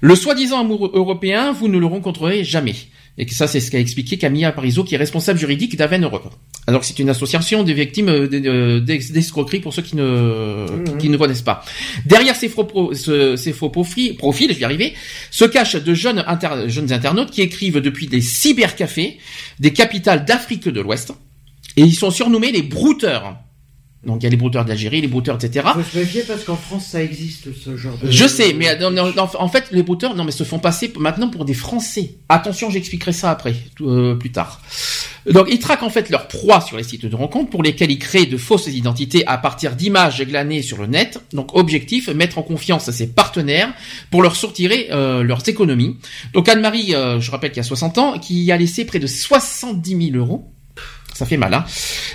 Le 0.00 0.14
soi-disant 0.14 0.60
amoureux 0.60 0.92
européen, 0.94 1.50
vous 1.52 1.66
ne 1.66 1.78
le 1.78 1.86
rencontrerez 1.86 2.44
jamais. 2.44 2.76
Et 3.16 3.26
que 3.26 3.34
ça, 3.34 3.46
c'est 3.46 3.60
ce 3.60 3.70
qu'a 3.70 3.78
expliqué 3.78 4.18
Camilla 4.18 4.50
Parizeau, 4.50 4.82
qui 4.82 4.96
est 4.96 4.98
responsable 4.98 5.38
juridique 5.38 5.76
d'Aven 5.76 6.02
Europe. 6.02 6.34
Alors 6.66 6.84
c'est 6.84 6.98
une 6.98 7.10
association 7.10 7.62
des 7.62 7.74
victimes 7.74 8.08
euh, 8.08 8.80
d'escroquerie 8.80 9.60
pour 9.60 9.72
ceux 9.72 9.82
qui 9.82 9.96
ne 9.96 10.66
mmh. 10.66 10.98
qui 10.98 11.08
ne 11.10 11.16
connaissent 11.16 11.42
pas. 11.42 11.62
Derrière 12.06 12.34
ces 12.34 12.48
faux, 12.48 12.92
ces 12.94 13.52
faux 13.52 13.70
profils, 13.70 14.16
profils, 14.16 14.48
je 14.48 14.54
vais 14.54 14.60
y 14.60 14.64
arriver, 14.64 14.94
se 15.30 15.44
cachent 15.44 15.76
de 15.76 15.94
jeunes, 15.94 16.24
jeunes 16.66 16.92
internautes 16.92 17.30
qui 17.30 17.42
écrivent 17.42 17.80
depuis 17.80 18.06
des 18.06 18.22
cybercafés 18.22 19.18
des 19.60 19.72
capitales 19.72 20.24
d'Afrique 20.24 20.68
de 20.68 20.80
l'Ouest. 20.80 21.12
Et 21.76 21.82
ils 21.82 21.94
sont 21.94 22.10
surnommés 22.10 22.50
les 22.50 22.62
brouteurs. 22.62 23.36
Donc 24.06 24.22
il 24.22 24.24
y 24.24 24.26
a 24.26 24.30
les 24.30 24.36
brouteurs 24.36 24.64
d'Algérie, 24.64 25.00
les 25.00 25.08
brouteurs, 25.08 25.36
etc. 25.36 25.66
Faut 25.74 25.82
se 25.82 25.98
méfier 25.98 26.22
parce 26.22 26.44
qu'en 26.44 26.56
France 26.56 26.86
ça 26.86 27.02
existe 27.02 27.54
ce 27.54 27.76
genre 27.76 27.96
de. 27.98 28.10
Je 28.10 28.26
sais, 28.26 28.52
mais 28.52 28.68
en 28.82 29.48
fait 29.48 29.68
les 29.72 29.82
brouteurs, 29.82 30.14
non 30.14 30.24
mais 30.24 30.32
se 30.32 30.44
font 30.44 30.58
passer 30.58 30.92
maintenant 30.98 31.28
pour 31.28 31.44
des 31.44 31.54
Français. 31.54 32.16
Attention, 32.28 32.70
j'expliquerai 32.70 33.12
ça 33.12 33.30
après, 33.30 33.54
euh, 33.80 34.14
plus 34.14 34.32
tard. 34.32 34.60
Donc 35.30 35.46
ils 35.50 35.58
traquent 35.58 35.82
en 35.82 35.90
fait 35.90 36.10
leurs 36.10 36.28
proies 36.28 36.60
sur 36.60 36.76
les 36.76 36.82
sites 36.82 37.06
de 37.06 37.16
rencontres 37.16 37.50
pour 37.50 37.62
lesquels 37.62 37.90
ils 37.90 37.98
créent 37.98 38.26
de 38.26 38.36
fausses 38.36 38.66
identités 38.66 39.26
à 39.26 39.38
partir 39.38 39.74
d'images 39.74 40.22
glanées 40.22 40.62
sur 40.62 40.78
le 40.78 40.86
net. 40.86 41.20
Donc 41.32 41.56
objectif, 41.56 42.08
mettre 42.08 42.38
en 42.38 42.42
confiance 42.42 42.90
ses 42.90 43.06
partenaires 43.06 43.72
pour 44.10 44.22
leur 44.22 44.36
sortir 44.36 44.70
euh, 44.90 45.22
leurs 45.22 45.48
économies. 45.48 45.96
Donc 46.32 46.48
Anne-Marie, 46.48 46.94
euh, 46.94 47.20
je 47.20 47.30
rappelle 47.30 47.50
qu'il 47.50 47.58
y 47.58 47.60
a 47.60 47.64
60 47.64 47.98
ans, 47.98 48.18
qui 48.18 48.50
a 48.52 48.56
laissé 48.56 48.84
près 48.84 48.98
de 48.98 49.06
70 49.06 50.10
000 50.12 50.16
euros. 50.16 50.50
Ça 51.14 51.26
fait 51.26 51.36
mal, 51.36 51.54
hein. 51.54 51.64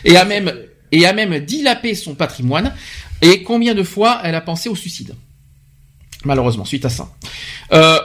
Et 0.03 0.17
a 0.17 0.25
même 0.25 0.51
et 0.91 1.05
a 1.05 1.13
même 1.13 1.39
dilapé 1.39 1.95
son 1.95 2.15
patrimoine. 2.15 2.73
Et 3.21 3.43
combien 3.43 3.73
de 3.73 3.83
fois 3.83 4.21
elle 4.23 4.35
a 4.35 4.41
pensé 4.41 4.69
au 4.69 4.75
suicide? 4.75 5.13
Malheureusement, 6.25 6.65
suite 6.65 6.83
à 6.83 6.89
ça. 6.89 7.09
Euh, 7.71 7.97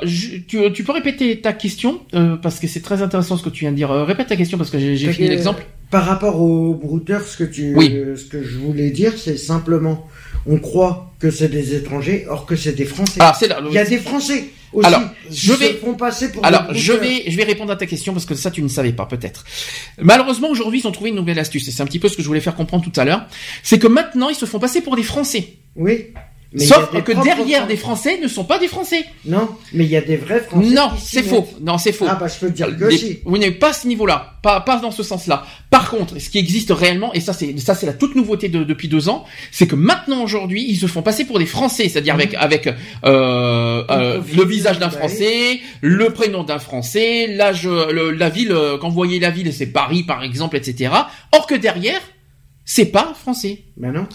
tu, 0.47 0.85
peux 0.85 0.93
répéter 0.93 1.41
ta 1.41 1.53
question 1.53 2.01
euh, 2.15 2.37
parce 2.37 2.61
que 2.61 2.69
c'est 2.69 2.81
très 2.81 3.03
intéressant 3.03 3.37
ce 3.37 3.43
que 3.43 3.49
tu 3.49 3.61
viens 3.61 3.73
de 3.73 3.77
dire. 3.77 3.91
Euh, 3.91 4.05
répète 4.05 4.29
ta 4.29 4.37
question 4.37 4.57
parce 4.57 4.71
que 4.71 4.79
j'ai 4.79 5.13
fini 5.13 5.29
l'exemple. 5.29 5.67
Par 5.91 6.05
rapport 6.07 6.41
au 6.41 6.75
brouteur, 6.75 7.23
ce 7.23 7.37
que 7.37 7.45
tu, 7.45 7.75
ce 7.75 8.25
que 8.25 8.43
je 8.43 8.57
voulais 8.57 8.91
dire, 8.91 9.15
c'est 9.17 9.37
simplement, 9.37 10.09
on 10.47 10.59
croit 10.59 11.13
que 11.19 11.31
c'est 11.31 11.49
des 11.49 11.75
étrangers, 11.75 12.27
or 12.29 12.47
que 12.47 12.55
c'est 12.55 12.73
des 12.73 12.85
Français. 12.85 13.19
Ah, 13.21 13.37
Il 13.69 13.75
y 13.75 13.79
a 13.79 13.85
des 13.85 13.99
Français 13.99 14.45
aussi. 14.75 14.87
Alors, 14.87 15.03
je 15.31 15.53
vais, 15.53 15.75
font 15.75 15.95
passer 15.95 16.31
pour 16.31 16.45
alors 16.45 16.73
je 16.73 16.93
vais, 16.93 17.25
je 17.27 17.37
vais 17.37 17.45
répondre 17.45 17.73
à 17.73 17.77
ta 17.77 17.87
question 17.87 18.13
parce 18.13 18.27
que 18.27 18.35
ça 18.35 18.51
tu 18.51 18.63
ne 18.63 18.69
savais 18.69 18.93
pas 18.93 19.07
peut-être. 19.07 19.45
Malheureusement 19.99 20.49
aujourd'hui 20.49 20.81
ils 20.81 20.87
ont 20.87 20.93
trouvé 20.93 21.11
une 21.11 21.17
nouvelle 21.17 21.39
astuce 21.39 21.69
et 21.69 21.71
c'est 21.71 21.83
un 21.83 21.87
petit 21.87 21.99
peu 21.99 22.09
ce 22.09 22.17
que 22.17 22.23
je 22.23 22.27
voulais 22.29 22.41
faire 22.41 22.55
comprendre 22.55 22.85
tout 22.85 23.01
à 23.01 23.05
l'heure, 23.05 23.27
c'est 23.63 23.79
que 23.79 23.87
maintenant 23.87 24.29
ils 24.29 24.35
se 24.35 24.47
font 24.47 24.59
passer 24.59 24.81
pour 24.81 24.97
des 24.97 25.03
Français. 25.03 25.55
Oui. 25.77 26.07
Sauf 26.59 27.03
que 27.03 27.13
derrière 27.23 27.67
des 27.67 27.77
Français 27.77 28.19
ne 28.23 28.29
sont 28.29 28.45
pas 28.45 28.59
des 28.59 28.69
Français. 28.69 29.05
Non, 29.25 29.49
mais 29.73 29.85
il 29.85 29.91
y 29.91 29.97
a 29.97 30.01
des 30.01 30.17
vrais 30.17 30.41
Français. 30.41 30.71
Non, 30.71 30.91
c'est 30.99 31.23
faux. 31.23 31.47
Non, 31.61 31.79
c'est 31.79 31.93
faux. 31.93 32.07
Ah 32.09 32.15
bah 32.15 32.29
je 32.29 32.39
peux 32.39 32.51
dire 32.51 32.77
que 32.77 32.91
si. 32.91 33.19
Oui, 33.25 33.41
mais 33.41 33.51
pas 33.51 33.71
à 33.71 33.73
ce 33.73 33.89
niveau-là, 33.89 34.39
pas 34.43 34.61
pas 34.61 34.79
dans 34.79 34.93
ce 34.93 35.03
sens-là. 35.03 35.45
Par 35.71 35.91
contre, 35.91 36.21
ce 36.21 36.31
qui 36.31 36.39
existe 36.39 36.71
réellement, 36.71 37.13
et 37.13 37.21
ça 37.21 37.33
c'est 37.33 37.59
ça 37.59 37.75
c'est 37.75 37.87
la 37.87 37.93
toute 37.93 38.15
nouveauté 38.15 38.49
de, 38.49 38.63
depuis 38.63 38.89
deux 38.89 39.09
ans, 39.09 39.25
c'est 39.51 39.67
que 39.67 39.75
maintenant 39.75 40.23
aujourd'hui 40.23 40.65
ils 40.69 40.77
se 40.77 40.87
font 40.87 41.03
passer 41.03 41.25
pour 41.25 41.39
des 41.39 41.47
Français, 41.47 41.89
c'est-à-dire 41.89 42.15
avec 42.15 42.33
mhm. 42.33 42.39
avec 42.41 42.67
euh, 42.69 42.73
euh, 43.91 44.21
le 44.37 44.45
visage 44.45 44.79
d'un 44.79 44.91
Français, 44.91 45.61
le 45.81 46.11
prénom 46.11 46.45
d'un 46.45 46.59
Français, 46.59 47.27
l'âge, 47.27 47.67
la 47.67 48.29
ville. 48.29 48.53
Euh, 48.53 48.79
quand 48.79 48.89
vous 48.89 48.95
voyez 48.95 49.19
la 49.19 49.31
ville, 49.31 49.53
c'est 49.53 49.67
Paris 49.67 50.05
par 50.05 50.23
exemple, 50.23 50.57
etc. 50.57 50.93
Or 51.33 51.47
que 51.47 51.55
derrière 51.55 52.01
c'est 52.65 52.87
pas 52.87 53.15
français. 53.15 53.65
Ben 53.77 53.93
non. 53.93 54.07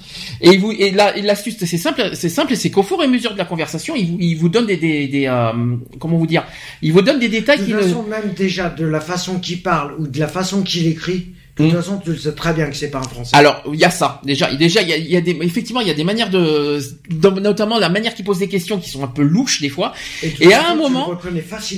Et 0.41 0.57
vous 0.57 0.71
et 0.71 0.91
là 0.91 1.13
l'astuce 1.17 1.57
c'est 1.59 1.77
simple 1.77 2.11
c'est 2.13 2.29
simple 2.29 2.55
c'est 2.55 2.71
qu'au 2.71 2.83
fur 2.83 2.99
et 3.01 3.05
à 3.05 3.07
mesure 3.07 3.33
de 3.33 3.37
la 3.37 3.45
conversation 3.45 3.95
il 3.95 4.07
vous 4.07 4.17
il 4.19 4.35
vous 4.35 4.49
donne 4.49 4.65
des 4.65 4.77
des, 4.77 5.07
des 5.07 5.27
euh, 5.27 5.75
comment 5.99 6.17
vous 6.17 6.27
dire 6.27 6.45
il 6.81 6.93
vous 6.93 7.01
donne 7.01 7.19
des 7.19 7.29
détails 7.29 7.59
de 7.59 7.65
toute 7.65 7.81
façon 7.81 8.03
même 8.03 8.33
déjà 8.35 8.69
de 8.69 8.85
la 8.85 9.01
façon 9.01 9.39
qu'il 9.39 9.61
parle 9.61 9.93
ou 9.99 10.07
de 10.07 10.19
la 10.19 10.27
façon 10.27 10.63
qu'il 10.63 10.87
écrit 10.87 11.33
de 11.59 11.65
toute 11.65 11.73
hmm. 11.73 11.77
façon, 11.77 11.99
tu 12.01 12.11
le 12.11 12.17
sais 12.17 12.31
très 12.31 12.53
bien 12.53 12.67
que 12.67 12.75
c'est 12.75 12.89
pas 12.89 12.99
un 12.99 13.03
français. 13.03 13.35
Alors, 13.35 13.61
il 13.73 13.77
y 13.77 13.83
a 13.83 13.89
ça. 13.89 14.21
Déjà, 14.23 14.49
déjà, 14.53 14.81
il 14.81 14.87
y 14.87 14.93
a, 14.93 14.97
y 14.97 15.17
a, 15.17 15.21
des, 15.21 15.37
effectivement, 15.41 15.81
il 15.81 15.89
y 15.89 15.91
a 15.91 15.93
des 15.93 16.05
manières 16.05 16.29
de, 16.29 16.79
notamment 17.41 17.77
la 17.77 17.89
manière 17.89 18.15
qu'il 18.15 18.23
pose 18.23 18.39
des 18.39 18.47
questions 18.47 18.79
qui 18.79 18.89
sont 18.89 19.03
un 19.03 19.09
peu 19.09 19.23
louches 19.23 19.59
des 19.59 19.67
fois. 19.67 19.93
Et, 20.23 20.53
à 20.53 20.69
un 20.69 20.75
moment, 20.75 21.19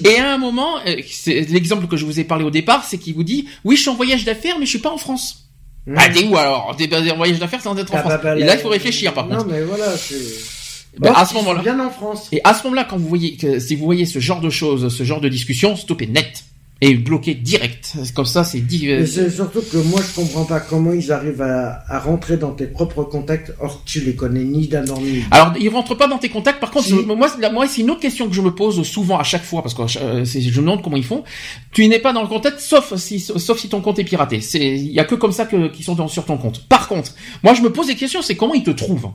et 0.05 0.19
à 0.19 0.35
un 0.35 0.37
moment, 0.37 0.75
c'est 1.09 1.41
l'exemple 1.49 1.87
que 1.87 1.97
je 1.97 2.05
vous 2.05 2.19
ai 2.19 2.23
parlé 2.23 2.43
au 2.43 2.51
départ, 2.51 2.85
c'est 2.85 2.99
qu'il 2.99 3.15
vous 3.15 3.23
dit, 3.23 3.47
oui, 3.65 3.75
je 3.75 3.81
suis 3.81 3.89
en 3.89 3.95
voyage 3.95 4.23
d'affaires, 4.23 4.59
mais 4.59 4.65
je 4.65 4.69
suis 4.69 4.79
pas 4.79 4.91
en 4.91 4.97
France. 4.97 5.50
Ah, 5.95 6.09
t'es 6.09 6.25
où 6.25 6.37
alors 6.37 6.75
T'es 6.77 7.11
en 7.11 7.17
voyage 7.17 7.39
d'affaires 7.39 7.61
sans 7.61 7.77
être 7.77 7.93
en 7.93 7.97
ah, 7.97 8.01
France. 8.01 8.13
Bah, 8.13 8.19
bah, 8.23 8.37
et 8.37 8.43
là, 8.43 8.55
il 8.55 8.59
faut 8.59 8.69
réfléchir 8.69 9.13
par 9.13 9.27
contre. 9.27 9.45
Non, 9.45 9.51
mais 9.51 9.63
voilà, 9.63 9.97
c'est. 9.97 10.15
Bah, 10.99 11.13
à 11.15 11.25
ce 11.25 11.33
moment-là. 11.35 11.61
Bien 11.61 11.79
en 11.79 11.89
France. 11.89 12.27
Et 12.31 12.41
à 12.43 12.53
ce 12.53 12.63
moment-là, 12.63 12.85
quand 12.89 12.97
vous 12.97 13.07
voyez 13.07 13.35
que 13.35 13.59
si 13.59 13.75
vous 13.75 13.85
voyez 13.85 14.05
ce 14.05 14.19
genre 14.19 14.41
de 14.41 14.49
choses, 14.49 14.95
ce 14.95 15.03
genre 15.03 15.21
de 15.21 15.29
discussion, 15.29 15.75
stoppez 15.75 16.07
net 16.07 16.43
et 16.83 16.95
bloqué 16.95 17.35
direct. 17.35 17.95
Comme 18.15 18.25
ça, 18.25 18.43
c'est 18.43 18.59
dit. 18.59 18.89
C'est 19.05 19.29
surtout 19.29 19.61
que 19.61 19.77
moi, 19.77 20.01
je 20.01 20.19
comprends 20.19 20.45
pas 20.45 20.59
comment 20.59 20.91
ils 20.93 21.11
arrivent 21.11 21.43
à, 21.43 21.83
à 21.87 21.99
rentrer 21.99 22.37
dans 22.37 22.51
tes 22.51 22.65
propres 22.65 23.03
contacts, 23.03 23.53
or 23.59 23.83
tu 23.85 24.01
les 24.01 24.15
connais 24.15 24.43
ni 24.43 24.67
d'un 24.67 24.83
ni. 24.83 25.21
Alors, 25.29 25.53
ils 25.59 25.69
rentrent 25.69 25.95
pas 25.95 26.07
dans 26.07 26.17
tes 26.17 26.29
contacts. 26.29 26.59
Par 26.59 26.71
contre, 26.71 26.91
moi, 27.05 27.29
moi, 27.53 27.67
c'est 27.67 27.81
une 27.81 27.91
autre 27.91 27.99
question 27.99 28.27
que 28.27 28.33
je 28.33 28.41
me 28.41 28.53
pose 28.53 28.81
souvent 28.81 29.19
à 29.19 29.23
chaque 29.23 29.43
fois, 29.43 29.61
parce 29.61 29.75
que 29.75 29.83
euh, 29.99 30.25
je 30.25 30.39
me 30.39 30.65
demande 30.65 30.81
comment 30.81 30.97
ils 30.97 31.05
font. 31.05 31.23
Tu 31.71 31.87
n'es 31.87 31.99
pas 31.99 32.13
dans 32.13 32.23
le 32.23 32.27
contact, 32.27 32.59
sauf 32.59 32.95
si, 32.95 33.19
sauf 33.19 33.59
si 33.59 33.69
ton 33.69 33.81
compte 33.81 33.99
est 33.99 34.03
piraté. 34.03 34.41
C'est, 34.41 34.75
il 34.75 34.91
y 34.91 34.99
a 34.99 35.05
que 35.05 35.15
comme 35.15 35.31
ça 35.31 35.45
que, 35.45 35.67
qui 35.67 35.83
sont 35.83 35.93
dans, 35.93 36.07
sur 36.07 36.25
ton 36.25 36.37
compte. 36.37 36.67
Par 36.67 36.87
contre, 36.87 37.13
moi, 37.43 37.53
je 37.53 37.61
me 37.61 37.71
pose 37.71 37.87
des 37.87 37.95
questions, 37.95 38.23
c'est 38.23 38.35
comment 38.35 38.55
ils 38.55 38.63
te 38.63 38.71
trouvent? 38.71 39.11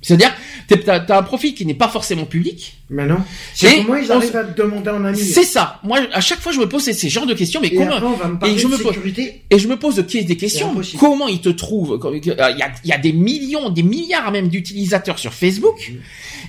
C'est-à-dire, 0.00 0.32
t'as 0.68 1.04
as 1.08 1.18
un 1.18 1.22
profil 1.24 1.54
qui 1.54 1.66
n'est 1.66 1.74
pas 1.74 1.88
forcément 1.88 2.24
public. 2.24 2.77
Mais 2.90 3.06
non. 3.06 3.18
C'est 3.54 3.82
comment 3.82 3.96
ils 3.96 4.10
arrivent 4.10 4.36
à 4.36 4.44
te 4.44 4.62
demander 4.62 4.90
en 4.90 5.04
ami 5.04 5.18
C'est 5.18 5.44
ça. 5.44 5.78
Moi, 5.84 5.98
à 6.12 6.20
chaque 6.20 6.40
fois, 6.40 6.52
je 6.52 6.58
me 6.58 6.68
pose 6.68 6.82
ces, 6.82 7.08
genres 7.10 7.26
de 7.26 7.34
questions, 7.34 7.60
mais 7.60 7.70
comment 7.70 7.96
Et 8.46 8.58
je 8.58 8.66
me 8.66 8.78
pose 8.78 8.94
et 9.50 9.58
je 9.58 9.68
me 9.68 9.76
pose 9.76 9.96
des 9.96 10.36
questions. 10.36 10.74
Comment 10.98 11.28
ils 11.28 11.40
te 11.40 11.50
trouvent? 11.50 12.00
Il 12.14 12.34
y 12.84 12.92
a, 12.92 12.98
des 12.98 13.12
millions, 13.12 13.68
des 13.68 13.82
milliards 13.82 14.30
même 14.32 14.48
d'utilisateurs 14.48 15.18
sur 15.18 15.34
Facebook. 15.34 15.90
Mm. 15.90 15.96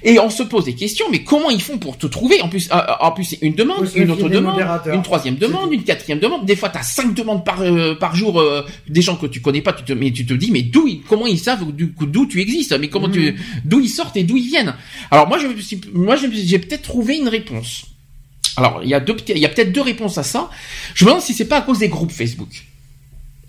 Et 0.03 0.19
on 0.19 0.29
se 0.29 0.43
pose 0.43 0.65
des 0.65 0.75
questions, 0.75 1.05
mais 1.11 1.23
comment 1.23 1.49
ils 1.49 1.61
font 1.61 1.77
pour 1.77 1.97
te 1.97 2.07
trouver? 2.07 2.41
En 2.41 2.47
plus, 2.47 2.69
euh, 2.71 2.77
en 3.01 3.11
plus, 3.11 3.25
c'est 3.25 3.39
une 3.41 3.53
demande, 3.53 3.89
une 3.95 4.11
autre 4.11 4.29
demande, 4.29 4.63
une 4.93 5.01
troisième 5.01 5.35
demande, 5.35 5.73
une 5.73 5.83
quatrième 5.83 6.19
demande. 6.19 6.45
Des 6.45 6.55
fois, 6.55 6.69
t'as 6.69 6.83
cinq 6.83 7.13
demandes 7.13 7.43
par 7.43 7.61
euh, 7.61 7.95
par 7.95 8.15
jour, 8.15 8.39
euh, 8.39 8.63
des 8.87 9.01
gens 9.01 9.17
que 9.17 9.25
tu 9.25 9.41
connais 9.41 9.61
pas. 9.61 9.73
Tu 9.73 9.83
te, 9.83 9.93
mais 9.93 10.11
tu 10.11 10.25
te 10.25 10.33
dis, 10.33 10.51
mais 10.51 10.61
d'où, 10.61 10.87
comment 11.07 11.27
ils 11.27 11.39
savent 11.39 11.65
d'où 11.73 12.25
tu 12.25 12.39
existes? 12.39 12.77
Mais 12.79 12.87
comment 12.87 13.09
tu, 13.09 13.31
mm. 13.31 13.35
d'où 13.65 13.81
ils 13.81 13.89
sortent 13.89 14.15
et 14.15 14.23
d'où 14.23 14.37
ils 14.37 14.47
viennent? 14.47 14.73
Alors 15.11 15.27
moi, 15.27 15.37
je, 15.37 15.47
moi, 15.93 16.15
j'ai 16.33 16.59
peut-être 16.59 16.83
trouvé 16.83 17.17
une 17.17 17.27
réponse. 17.27 17.85
Alors, 18.55 18.81
il 18.83 18.89
y 18.89 18.93
a 18.93 18.99
peut-être 18.99 19.71
deux 19.71 19.81
réponses 19.81 20.17
à 20.17 20.23
ça. 20.23 20.49
Je 20.93 21.05
me 21.05 21.09
demande 21.09 21.23
si 21.23 21.33
c'est 21.33 21.45
pas 21.45 21.57
à 21.57 21.61
cause 21.61 21.79
des 21.79 21.89
groupes 21.89 22.11
Facebook. 22.11 22.65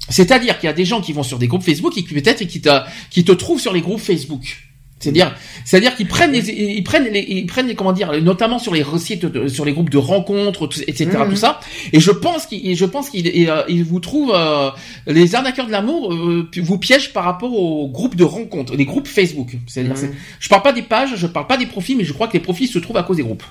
C'est-à-dire 0.08 0.58
qu'il 0.58 0.66
y 0.66 0.70
a 0.70 0.72
des 0.72 0.84
gens 0.84 1.00
qui 1.00 1.12
vont 1.12 1.22
sur 1.22 1.38
des 1.38 1.46
groupes 1.46 1.62
Facebook 1.62 1.96
et 1.96 2.04
qui 2.04 2.14
peut-être 2.14 2.44
qui 2.44 3.24
te 3.24 3.32
trouvent 3.32 3.60
sur 3.60 3.72
les 3.72 3.80
groupes 3.80 4.00
Facebook. 4.00 4.69
C'est-à-dire, 5.00 5.34
c'est-à-dire 5.64 5.96
qu'ils 5.96 6.06
prennent 6.06 6.32
les, 6.32 6.50
ils 6.50 6.84
prennent 6.84 7.04
les, 7.04 7.20
ils 7.20 7.46
prennent 7.46 7.66
les, 7.66 7.74
comment 7.74 7.92
dire, 7.92 8.12
notamment 8.22 8.58
sur 8.58 8.74
les 8.74 8.84
sites, 8.98 9.48
sur 9.48 9.64
les 9.64 9.72
groupes 9.72 9.88
de 9.88 9.96
rencontres, 9.96 10.68
etc., 10.86 11.10
tout 11.28 11.36
ça. 11.36 11.60
Et 11.94 12.00
je 12.00 12.10
pense 12.10 12.44
qu'ils, 12.44 12.76
je 12.76 12.84
pense 12.84 13.08
qu'ils, 13.08 13.48
euh, 13.48 13.62
ils 13.68 13.82
vous 13.82 14.00
trouvent, 14.00 14.34
euh, 14.34 14.70
les 15.06 15.34
arnaqueurs 15.34 15.66
de 15.66 15.72
l'amour 15.72 16.12
euh, 16.12 16.48
vous 16.58 16.78
piègent 16.78 17.14
par 17.14 17.24
rapport 17.24 17.54
aux 17.54 17.88
groupes 17.88 18.14
de 18.14 18.24
rencontres, 18.24 18.76
les 18.76 18.84
groupes 18.84 19.08
Facebook. 19.08 19.56
C'est-à-dire, 19.66 19.94
je 20.38 20.48
parle 20.50 20.62
pas 20.62 20.72
des 20.72 20.82
pages, 20.82 21.16
je 21.16 21.26
parle 21.26 21.46
pas 21.46 21.56
des 21.56 21.66
profils, 21.66 21.96
mais 21.96 22.04
je 22.04 22.12
crois 22.12 22.28
que 22.28 22.34
les 22.34 22.40
profils 22.40 22.68
se 22.68 22.78
trouvent 22.78 22.98
à 22.98 23.02
cause 23.02 23.16
des 23.16 23.22
groupes. 23.22 23.44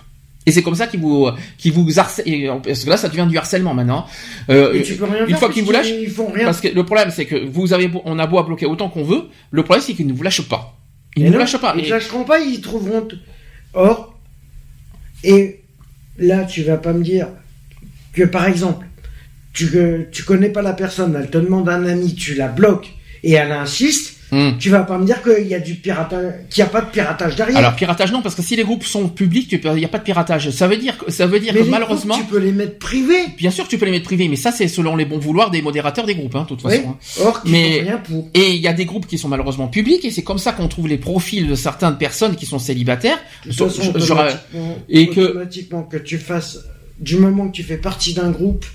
Et 0.45 0.51
c'est 0.51 0.61
comme 0.61 0.75
ça 0.75 0.87
qu'ils 0.87 0.99
vous, 0.99 1.29
qu'ils 1.57 1.73
vous 1.73 1.99
harcèlent. 1.99 2.59
Parce 2.63 2.83
que 2.83 2.89
là, 2.89 2.97
ça 2.97 3.09
devient 3.09 3.27
du 3.29 3.37
harcèlement 3.37 3.73
maintenant. 3.73 4.05
Euh, 4.49 4.81
tu 4.83 4.95
peux 4.95 5.05
rien 5.05 5.25
une 5.27 5.35
fois 5.35 5.49
qu'ils 5.49 5.63
vous 5.63 5.71
lâchent, 5.71 5.89
ils 5.89 6.09
font 6.09 6.31
rien. 6.31 6.45
Parce 6.45 6.61
que 6.61 6.67
le 6.67 6.83
problème, 6.83 7.11
c'est 7.11 7.25
que 7.25 7.35
vous 7.35 7.73
avez, 7.73 7.89
on 8.05 8.17
a 8.19 8.27
beau 8.27 8.39
à 8.39 8.43
bloquer 8.43 8.65
autant 8.65 8.89
qu'on 8.89 9.03
veut. 9.03 9.23
Le 9.51 9.63
problème, 9.63 9.83
c'est 9.85 9.93
qu'ils 9.93 10.07
ne 10.07 10.13
vous 10.13 10.23
lâchent 10.23 10.47
pas. 10.47 10.78
Ils 11.15 11.31
ne 11.31 11.37
lâchent 11.37 11.57
pas. 11.57 11.75
Ils 11.77 11.85
ne 11.85 11.89
lâcheront 11.89 12.23
pas, 12.23 12.39
ils 12.39 12.61
trouveront. 12.61 13.07
Or, 13.73 14.19
et 15.23 15.61
là, 16.17 16.45
tu 16.45 16.63
vas 16.63 16.77
pas 16.77 16.93
me 16.93 17.03
dire 17.03 17.27
que 18.13 18.23
par 18.23 18.45
exemple, 18.45 18.85
tu, 19.53 19.69
tu 20.11 20.23
connais 20.23 20.49
pas 20.49 20.61
la 20.61 20.73
personne, 20.73 21.15
elle 21.19 21.29
te 21.29 21.37
demande 21.37 21.67
un 21.69 21.85
ami, 21.85 22.15
tu 22.15 22.35
la 22.35 22.47
bloques 22.47 22.93
et 23.23 23.33
elle 23.33 23.51
insiste. 23.51 24.18
Hmm. 24.31 24.57
Tu 24.59 24.69
vas 24.69 24.81
pas 24.81 24.97
me 24.97 25.05
dire 25.05 25.21
qu'il 25.23 25.47
y 25.47 25.55
a 25.55 25.59
du 25.59 25.75
piratage, 25.75 26.33
qu'il 26.49 26.59
y 26.59 26.61
a 26.61 26.69
pas 26.69 26.81
de 26.81 26.89
piratage 26.89 27.35
derrière. 27.35 27.57
Alors 27.57 27.75
piratage 27.75 28.11
non, 28.11 28.21
parce 28.21 28.35
que 28.35 28.41
si 28.41 28.55
les 28.55 28.63
groupes 28.63 28.83
sont 28.83 29.09
publics, 29.09 29.51
il 29.51 29.71
n'y 29.73 29.85
a 29.85 29.87
pas 29.87 29.97
de 29.97 30.03
piratage. 30.03 30.51
Ça 30.51 30.67
veut 30.67 30.77
dire, 30.77 30.95
ça 31.07 31.25
veut 31.25 31.39
dire 31.39 31.53
que 31.53 31.63
malheureusement, 31.63 32.15
tu 32.15 32.25
peux 32.25 32.37
les 32.37 32.51
mettre 32.51 32.77
privés. 32.77 33.23
Bien 33.37 33.51
sûr, 33.51 33.67
tu 33.67 33.77
peux 33.77 33.85
les 33.85 33.91
mettre 33.91 34.05
privés, 34.05 34.27
mais 34.27 34.35
ça 34.35 34.51
c'est 34.51 34.67
selon 34.67 34.95
les 34.95 35.05
bons 35.05 35.17
vouloirs 35.17 35.51
des 35.51 35.61
modérateurs 35.61 36.05
des 36.05 36.15
groupes, 36.15 36.35
hein, 36.35 36.43
de 36.43 36.47
toute 36.47 36.61
façon. 36.61 36.89
Hein. 36.89 37.23
Or, 37.23 37.41
mais 37.45 37.81
rien 37.81 37.97
pour. 37.97 38.29
et 38.33 38.51
il 38.51 38.61
y 38.61 38.67
a 38.67 38.73
des 38.73 38.85
groupes 38.85 39.07
qui 39.07 39.17
sont 39.17 39.29
malheureusement 39.29 39.67
publics, 39.67 40.05
et 40.05 40.11
c'est 40.11 40.23
comme 40.23 40.39
ça 40.39 40.51
qu'on 40.51 40.67
trouve 40.67 40.87
les 40.87 40.97
profils 40.97 41.47
de 41.47 41.55
certaines 41.55 41.97
personnes 41.97 42.35
qui 42.35 42.45
sont 42.45 42.59
célibataires. 42.59 43.19
De 43.45 43.51
toute 43.51 43.71
façon, 43.71 43.89
automatiquement, 43.95 44.77
et 44.89 45.09
que 45.09 45.21
automatiquement 45.21 45.83
que 45.83 45.97
tu 45.97 46.17
fasses, 46.17 46.59
du 46.99 47.17
moment 47.17 47.47
que 47.47 47.53
tu 47.53 47.63
fais 47.63 47.77
partie 47.77 48.13
d'un 48.13 48.29
groupe 48.29 48.65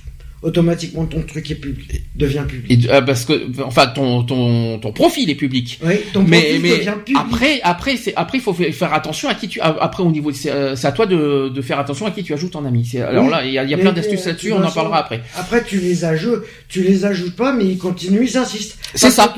automatiquement 0.45 1.07
ton 1.07 1.23
truc 1.23 1.51
est 1.51 1.55
public, 1.57 2.03
devient 2.15 2.45
public. 2.47 2.87
Euh, 2.91 3.01
parce 3.01 3.25
que, 3.25 3.47
enfin, 3.65 3.87
ton, 3.87 4.23
ton, 4.23 4.79
ton 4.79 4.93
profil 4.93 5.31
est 5.31 5.35
public. 5.35 5.81
Oui, 5.83 5.95
ton 6.13 6.23
mais, 6.23 6.41
profil 6.41 6.61
mais 6.61 6.77
devient 6.77 6.95
public. 7.05 7.19
Après, 7.19 7.61
après, 7.63 7.97
c'est, 7.97 8.15
après, 8.15 8.39
il 8.39 8.41
faut 8.43 8.53
faire 8.53 8.93
attention 8.93 9.29
à 9.29 9.35
qui 9.35 9.49
tu, 9.49 9.61
après, 9.61 10.03
au 10.03 10.11
niveau, 10.13 10.31
c'est, 10.33 10.51
euh, 10.53 10.75
à 10.83 10.93
toi 10.93 11.07
de, 11.07 11.49
de 11.49 11.63
faire 11.63 11.79
attention 11.79 12.07
à 12.07 12.11
qui 12.11 12.23
tu 12.23 12.35
ajoutes 12.35 12.57
en 12.57 12.65
ami. 12.67 12.93
Alors 12.97 13.29
là, 13.29 13.45
il 13.45 13.53
y 13.53 13.59
a, 13.59 13.65
y 13.65 13.75
a 13.75 13.79
plein 13.79 13.93
d'astuces 13.93 14.27
là-dessus, 14.27 14.53
on 14.53 14.63
en 14.63 14.71
parlera 14.71 14.99
après. 14.99 15.23
Après, 15.37 15.65
tu 15.65 15.79
les 15.79 16.05
ajoutes, 16.05 16.43
tu 16.69 16.83
les 16.83 17.05
ajoutes 17.07 17.35
pas, 17.35 17.53
mais 17.53 17.65
ils 17.65 17.79
continuent, 17.79 18.25
ils 18.25 18.37
insistent. 18.37 18.79
C'est 18.95 19.11
ça. 19.11 19.35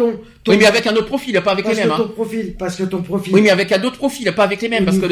Oui, 0.47 0.57
mais 0.59 0.67
avec 0.67 0.87
un 0.87 0.95
autre 0.95 1.07
profil, 1.07 1.41
pas 1.43 1.53
avec 1.53 1.67
les 1.69 1.75
mêmes. 1.75 1.89
Ton 1.89 1.95
hein. 1.95 2.11
profil, 2.15 2.55
parce 2.59 2.77
que 2.77 2.85
ton 2.85 3.03
profil. 3.03 3.35
Oui, 3.35 3.43
mais 3.43 3.51
avec 3.51 3.73
un 3.73 3.83
autre 3.83 3.97
profil, 3.97 4.33
pas 4.35 4.45
avec 4.45 4.63
les 4.63 4.69
mêmes, 4.69 4.85
parce 4.85 4.99
que 4.99 5.07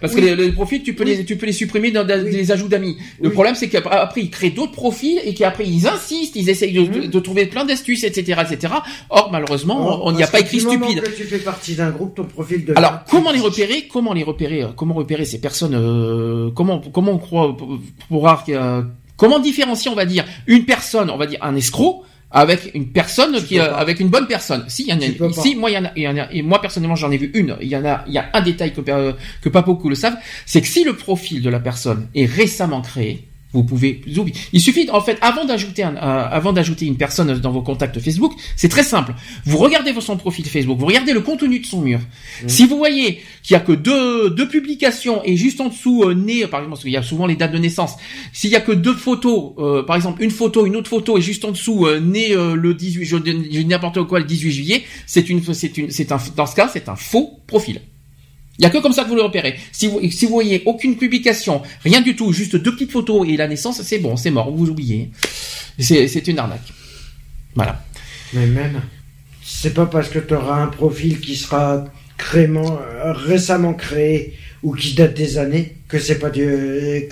parce 0.00 0.14
que 0.14 0.20
les, 0.20 0.52
profils, 0.52 0.82
tu 0.82 0.94
peux 0.94 1.04
les 1.04 1.24
tu 1.24 1.36
peux 1.36 1.46
les 1.46 1.52
supprimer 1.52 1.90
dans 1.90 2.04
des 2.04 2.50
ajouts 2.50 2.68
d'amis. 2.68 2.96
Le 3.20 3.30
problème, 3.30 3.54
c'est 3.54 3.68
qu'après 3.68 4.20
ils 4.20 4.30
créent 4.30 4.50
d'autres 4.50 4.72
profils 4.72 5.20
et 5.24 5.34
qu'après 5.34 5.66
ils 5.66 5.86
insistent, 5.86 6.36
ils 6.36 6.48
essayent 6.48 6.72
de, 6.72 7.06
de, 7.06 7.20
trouver 7.20 7.46
plein 7.46 7.64
d'astuces, 7.64 8.04
etc., 8.04 8.42
etc. 8.50 8.74
Or, 9.10 9.30
malheureusement, 9.30 10.06
on 10.06 10.12
n'y 10.12 10.22
a 10.22 10.26
pas 10.26 10.40
écrit 10.40 10.60
stupide. 10.60 11.02
Que 11.02 11.10
tu 11.10 11.24
fais 11.24 11.38
partie 11.38 11.74
d'un 11.74 11.90
groupe, 11.90 12.14
ton 12.14 12.24
profil 12.24 12.64
de. 12.64 12.74
Alors, 12.76 13.00
comment 13.10 13.30
les 13.30 13.40
repérer 13.40 13.88
Comment 13.90 14.12
les 14.12 14.22
repérer 14.22 14.64
Comment 14.76 14.94
repérer 14.94 15.24
ces 15.24 15.40
personnes 15.40 15.74
euh, 15.74 16.50
Comment 16.54 16.80
comment 16.92 17.12
on 17.12 17.18
croit 17.18 17.56
pour, 17.56 17.78
pour, 18.08 18.44
comment 19.16 19.38
différencier, 19.38 19.90
on 19.90 19.94
va 19.94 20.06
dire, 20.06 20.24
une 20.46 20.64
personne, 20.64 21.10
on 21.10 21.16
va 21.16 21.26
dire 21.26 21.38
un 21.42 21.54
escroc 21.54 22.04
avec 22.30 22.70
une 22.74 22.92
personne 22.92 23.42
qui 23.44 23.58
avec 23.58 24.00
une 24.00 24.08
bonne 24.08 24.26
personne. 24.26 24.64
Si 24.68 24.84
il 24.84 24.88
y 24.88 24.92
en 24.92 25.00
a 25.00 25.32
si 25.32 25.56
moi 25.56 25.70
il 25.70 25.74
y 25.74 25.78
en 25.78 25.84
a, 25.84 25.92
il 25.96 26.02
y 26.02 26.08
en 26.08 26.16
a 26.16 26.30
et 26.32 26.42
moi 26.42 26.60
personnellement 26.60 26.96
j'en 26.96 27.10
ai 27.10 27.16
vu 27.16 27.30
une, 27.34 27.56
il 27.60 27.68
y 27.68 27.76
en 27.76 27.84
a 27.84 28.04
il 28.06 28.12
y 28.12 28.18
a 28.18 28.30
un 28.32 28.40
détail 28.40 28.72
que 28.72 28.80
que 28.80 29.48
pas 29.48 29.62
beaucoup 29.62 29.88
le 29.88 29.94
savent, 29.94 30.16
c'est 30.46 30.60
que 30.60 30.66
si 30.66 30.84
le 30.84 30.94
profil 30.94 31.42
de 31.42 31.50
la 31.50 31.60
personne 31.60 32.08
est 32.14 32.26
récemment 32.26 32.82
créé, 32.82 33.29
vous 33.52 33.64
pouvez 33.64 34.02
oublier. 34.16 34.36
Il 34.52 34.60
suffit, 34.60 34.88
en 34.90 35.00
fait, 35.00 35.18
avant 35.20 35.44
d'ajouter 35.44 35.82
un, 35.82 35.96
euh, 35.96 36.28
avant 36.30 36.52
d'ajouter 36.52 36.86
une 36.86 36.96
personne 36.96 37.38
dans 37.38 37.50
vos 37.50 37.62
contacts 37.62 37.98
Facebook, 38.00 38.32
c'est 38.56 38.68
très 38.68 38.84
simple. 38.84 39.14
Vous 39.44 39.58
regardez 39.58 39.92
son 40.00 40.16
profil 40.16 40.44
Facebook, 40.46 40.78
vous 40.78 40.86
regardez 40.86 41.12
le 41.12 41.20
contenu 41.20 41.60
de 41.60 41.66
son 41.66 41.80
mur. 41.80 41.98
Mmh. 41.98 42.48
Si 42.48 42.66
vous 42.66 42.76
voyez 42.76 43.20
qu'il 43.42 43.54
y 43.54 43.56
a 43.56 43.60
que 43.60 43.72
deux, 43.72 44.30
deux 44.30 44.48
publications 44.48 45.22
et 45.24 45.36
juste 45.36 45.60
en 45.60 45.68
dessous 45.68 46.04
euh, 46.04 46.14
né, 46.14 46.46
par 46.46 46.60
exemple, 46.60 46.70
parce 46.70 46.82
qu'il 46.82 46.92
y 46.92 46.96
a 46.96 47.02
souvent 47.02 47.26
les 47.26 47.36
dates 47.36 47.52
de 47.52 47.58
naissance. 47.58 47.96
S'il 48.32 48.50
y 48.50 48.56
a 48.56 48.60
que 48.60 48.72
deux 48.72 48.94
photos, 48.94 49.52
euh, 49.58 49.82
par 49.82 49.96
exemple 49.96 50.22
une 50.22 50.30
photo, 50.30 50.66
une 50.66 50.76
autre 50.76 50.88
photo 50.88 51.18
et 51.18 51.22
juste 51.22 51.44
en 51.44 51.50
dessous 51.50 51.86
euh, 51.86 52.00
né 52.00 52.28
le 52.30 52.74
18, 52.74 53.04
je, 53.04 53.16
je 53.16 53.60
n'importe 53.62 54.02
quoi 54.04 54.20
le 54.20 54.24
18 54.26 54.50
juillet, 54.50 54.84
c'est 55.06 55.28
une, 55.28 55.42
c'est 55.52 55.76
une, 55.76 55.90
c'est 55.90 56.12
un, 56.12 56.18
dans 56.36 56.46
ce 56.46 56.54
cas, 56.54 56.70
c'est 56.72 56.88
un 56.88 56.96
faux 56.96 57.40
profil. 57.46 57.80
Il 58.60 58.64
y 58.64 58.66
a 58.66 58.70
que 58.70 58.76
comme 58.76 58.92
ça 58.92 59.04
que 59.04 59.08
vous 59.08 59.14
le 59.14 59.22
repérez. 59.22 59.58
Si 59.72 59.86
vous, 59.86 60.00
si 60.10 60.26
vous 60.26 60.32
voyez 60.32 60.62
aucune 60.66 60.98
publication, 60.98 61.62
rien 61.82 62.02
du 62.02 62.14
tout, 62.14 62.30
juste 62.30 62.56
deux 62.56 62.72
petites 62.72 62.92
photos 62.92 63.26
et 63.26 63.38
la 63.38 63.48
naissance, 63.48 63.80
c'est 63.80 63.98
bon, 63.98 64.18
c'est 64.18 64.30
mort, 64.30 64.50
vous 64.54 64.68
oubliez. 64.68 65.10
C'est 65.78 66.28
une 66.28 66.38
arnaque. 66.38 66.70
Voilà. 67.54 67.82
Mais 68.34 68.46
même, 68.46 68.82
c'est 69.42 69.72
pas 69.72 69.86
parce 69.86 70.10
que 70.10 70.18
tu 70.18 70.34
auras 70.34 70.60
un 70.60 70.66
profil 70.66 71.20
qui 71.20 71.36
sera 71.36 71.86
euh, 72.34 73.12
récemment 73.14 73.72
créé 73.72 74.34
ou 74.62 74.74
qui 74.74 74.92
date 74.92 75.14
des 75.14 75.38
années 75.38 75.76
que 75.88 75.98
c'est 75.98 76.18
pas 76.18 76.30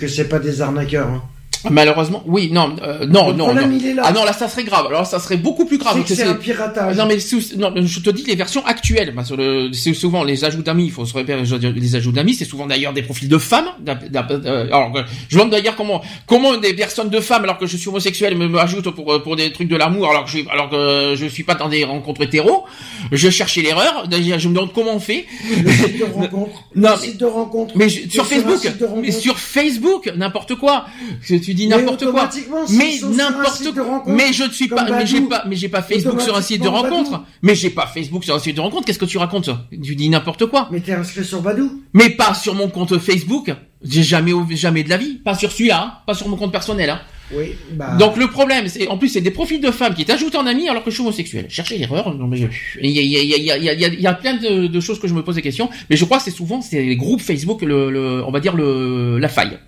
c'est 0.07 0.29
pas 0.29 0.37
des 0.37 0.61
arnaqueurs. 0.61 1.07
Hein. 1.07 1.23
Malheureusement, 1.69 2.23
oui, 2.25 2.49
non, 2.51 2.75
euh, 2.81 3.05
non, 3.05 3.33
non, 3.33 3.53
non. 3.53 3.69
Ah 4.03 4.11
non, 4.11 4.23
là, 4.23 4.33
ça 4.33 4.47
serait 4.47 4.63
grave. 4.63 4.85
Alors, 4.87 5.05
ça 5.05 5.19
serait 5.19 5.37
beaucoup 5.37 5.65
plus 5.65 5.77
grave. 5.77 6.01
C'est 6.07 6.23
un 6.23 6.35
piratage. 6.35 6.95
Non, 6.95 7.05
mais 7.05 7.17
non, 7.57 7.73
je 7.85 7.99
te 7.99 8.09
dis 8.09 8.23
les 8.23 8.35
versions 8.35 8.65
actuelles. 8.65 9.13
Parce 9.13 9.29
que 9.29 9.71
c'est 9.73 9.93
souvent 9.93 10.23
les 10.23 10.45
ajouts 10.45 10.61
d'amis. 10.61 10.85
Il 10.85 10.91
faut 10.91 11.05
se 11.05 11.13
repérer 11.13 11.43
les 11.43 11.95
ajouts 11.95 12.11
d'amis. 12.11 12.33
C'est 12.33 12.45
souvent 12.45 12.67
d'ailleurs 12.67 12.93
des 12.93 13.01
profils 13.01 13.27
de 13.27 13.37
femmes. 13.37 13.69
Euh, 13.87 14.67
alors, 14.67 14.93
je 15.27 15.35
me 15.35 15.39
demande 15.39 15.51
d'ailleurs 15.51 15.75
comment, 15.75 16.01
comment 16.27 16.57
des 16.57 16.73
personnes 16.73 17.09
de 17.09 17.19
femmes, 17.19 17.43
alors 17.43 17.57
que 17.57 17.67
je 17.67 17.77
suis 17.77 17.89
homosexuel, 17.89 18.37
me, 18.37 18.57
ajoutent 18.57 18.91
pour 18.91 19.21
pour 19.21 19.35
des 19.35 19.51
trucs 19.51 19.67
de 19.67 19.75
l'amour, 19.75 20.09
alors 20.09 20.25
que 20.25 20.31
je, 20.31 20.39
alors 20.49 20.69
que 20.69 21.15
je 21.15 21.25
suis 21.25 21.43
pas 21.43 21.55
dans 21.55 21.69
des 21.69 21.83
rencontres 21.83 22.23
hétéro. 22.23 22.65
Je 23.11 23.29
cherchais 23.29 23.61
l'erreur. 23.61 24.05
Je 24.09 24.47
me 24.47 24.53
demande 24.53 24.73
comment 24.73 24.95
on 24.95 24.99
fait. 24.99 25.25
Le 25.63 25.71
site 25.71 25.99
de 25.99 26.05
rencontre. 26.05 26.63
non, 26.75 26.89
mais, 27.01 27.13
de 27.13 27.25
rencontre. 27.25 27.73
Mais 27.75 27.89
sur 27.89 28.25
Facebook, 28.25 28.59
mais 29.01 29.11
sur 29.11 29.37
Facebook, 29.37 30.11
n'importe 30.15 30.55
quoi 30.55 30.85
tu 31.48 31.48
dis 31.53 31.67
n'importe 31.67 32.09
quoi. 32.11 32.29
Mais 32.71 32.99
n'importe 33.15 33.73
quoi. 33.73 34.03
Mais 34.07 34.33
je 34.33 34.43
ne 34.43 34.51
suis 34.51 34.67
pas, 34.67 34.85
mais 34.89 35.05
j'ai 35.05 35.21
pas, 35.21 35.43
mais 35.47 35.55
j'ai 35.55 35.69
pas 35.69 35.81
Facebook 35.81 36.21
sur 36.21 36.35
un 36.35 36.41
site 36.41 36.61
de 36.61 36.67
rencontre. 36.67 37.23
Mais 37.41 37.55
j'ai 37.55 37.69
pas 37.69 37.87
Facebook 37.87 38.23
sur 38.23 38.35
un 38.35 38.39
site 38.39 38.55
de 38.55 38.61
rencontre. 38.61 38.85
Qu'est-ce 38.85 38.99
que 38.99 39.05
tu 39.05 39.17
racontes? 39.17 39.49
Tu 39.71 39.95
dis 39.95 40.09
n'importe 40.09 40.45
quoi. 40.47 40.67
Mais 40.71 40.79
t'es 40.79 40.93
inscrit 40.93 41.25
sur 41.25 41.41
Badou. 41.41 41.83
Mais 41.93 42.09
pas 42.09 42.33
sur 42.33 42.55
mon 42.55 42.69
compte 42.69 42.97
Facebook. 42.97 43.51
J'ai 43.83 44.03
jamais, 44.03 44.33
jamais 44.51 44.83
de 44.83 44.89
la 44.89 44.97
vie. 44.97 45.15
Pas 45.23 45.35
sur 45.35 45.51
celui-là. 45.51 45.81
Hein. 45.81 45.93
Pas 46.05 46.13
sur 46.13 46.27
mon 46.27 46.35
compte 46.35 46.51
personnel. 46.51 46.89
Hein. 46.89 46.99
Oui, 47.31 47.55
bah... 47.73 47.95
Donc 47.97 48.17
le 48.17 48.27
problème, 48.27 48.67
c'est 48.67 48.87
en 48.87 48.97
plus 48.97 49.09
c'est 49.09 49.21
des 49.21 49.31
profils 49.31 49.61
de 49.61 49.71
femmes 49.71 49.93
qui 49.93 50.03
t'ajoutent 50.03 50.35
en 50.35 50.47
ami 50.47 50.67
alors 50.67 50.83
que 50.83 50.89
je 50.89 50.95
suis 50.95 51.03
homosexuel. 51.03 51.45
Cherchez 51.49 51.77
l'erreur. 51.77 52.15
Il 52.81 52.89
y 52.89 52.99
a, 52.99 53.01
il 53.01 53.11
y, 53.11 53.17
a, 53.17 53.21
il 53.21 53.43
y, 53.43 53.51
a, 53.51 53.57
il 53.57 53.63
y, 53.63 53.69
a, 53.85 53.87
il 53.87 54.01
y 54.01 54.07
a 54.07 54.13
plein 54.13 54.35
de, 54.35 54.67
de, 54.67 54.79
choses 54.79 54.99
que 54.99 55.07
je 55.07 55.13
me 55.13 55.23
pose 55.23 55.35
des 55.35 55.41
questions, 55.41 55.69
mais 55.89 55.95
je 55.95 56.05
crois 56.05 56.17
que 56.17 56.23
c'est 56.23 56.31
souvent 56.31 56.61
c'est 56.61 56.81
les 56.81 56.95
groupes 56.95 57.21
Facebook 57.21 57.61
le, 57.61 57.91
le, 57.91 58.23
on 58.25 58.31
va 58.31 58.39
dire 58.39 58.55
le 58.55 59.19
la 59.19 59.29
faille. 59.29 59.59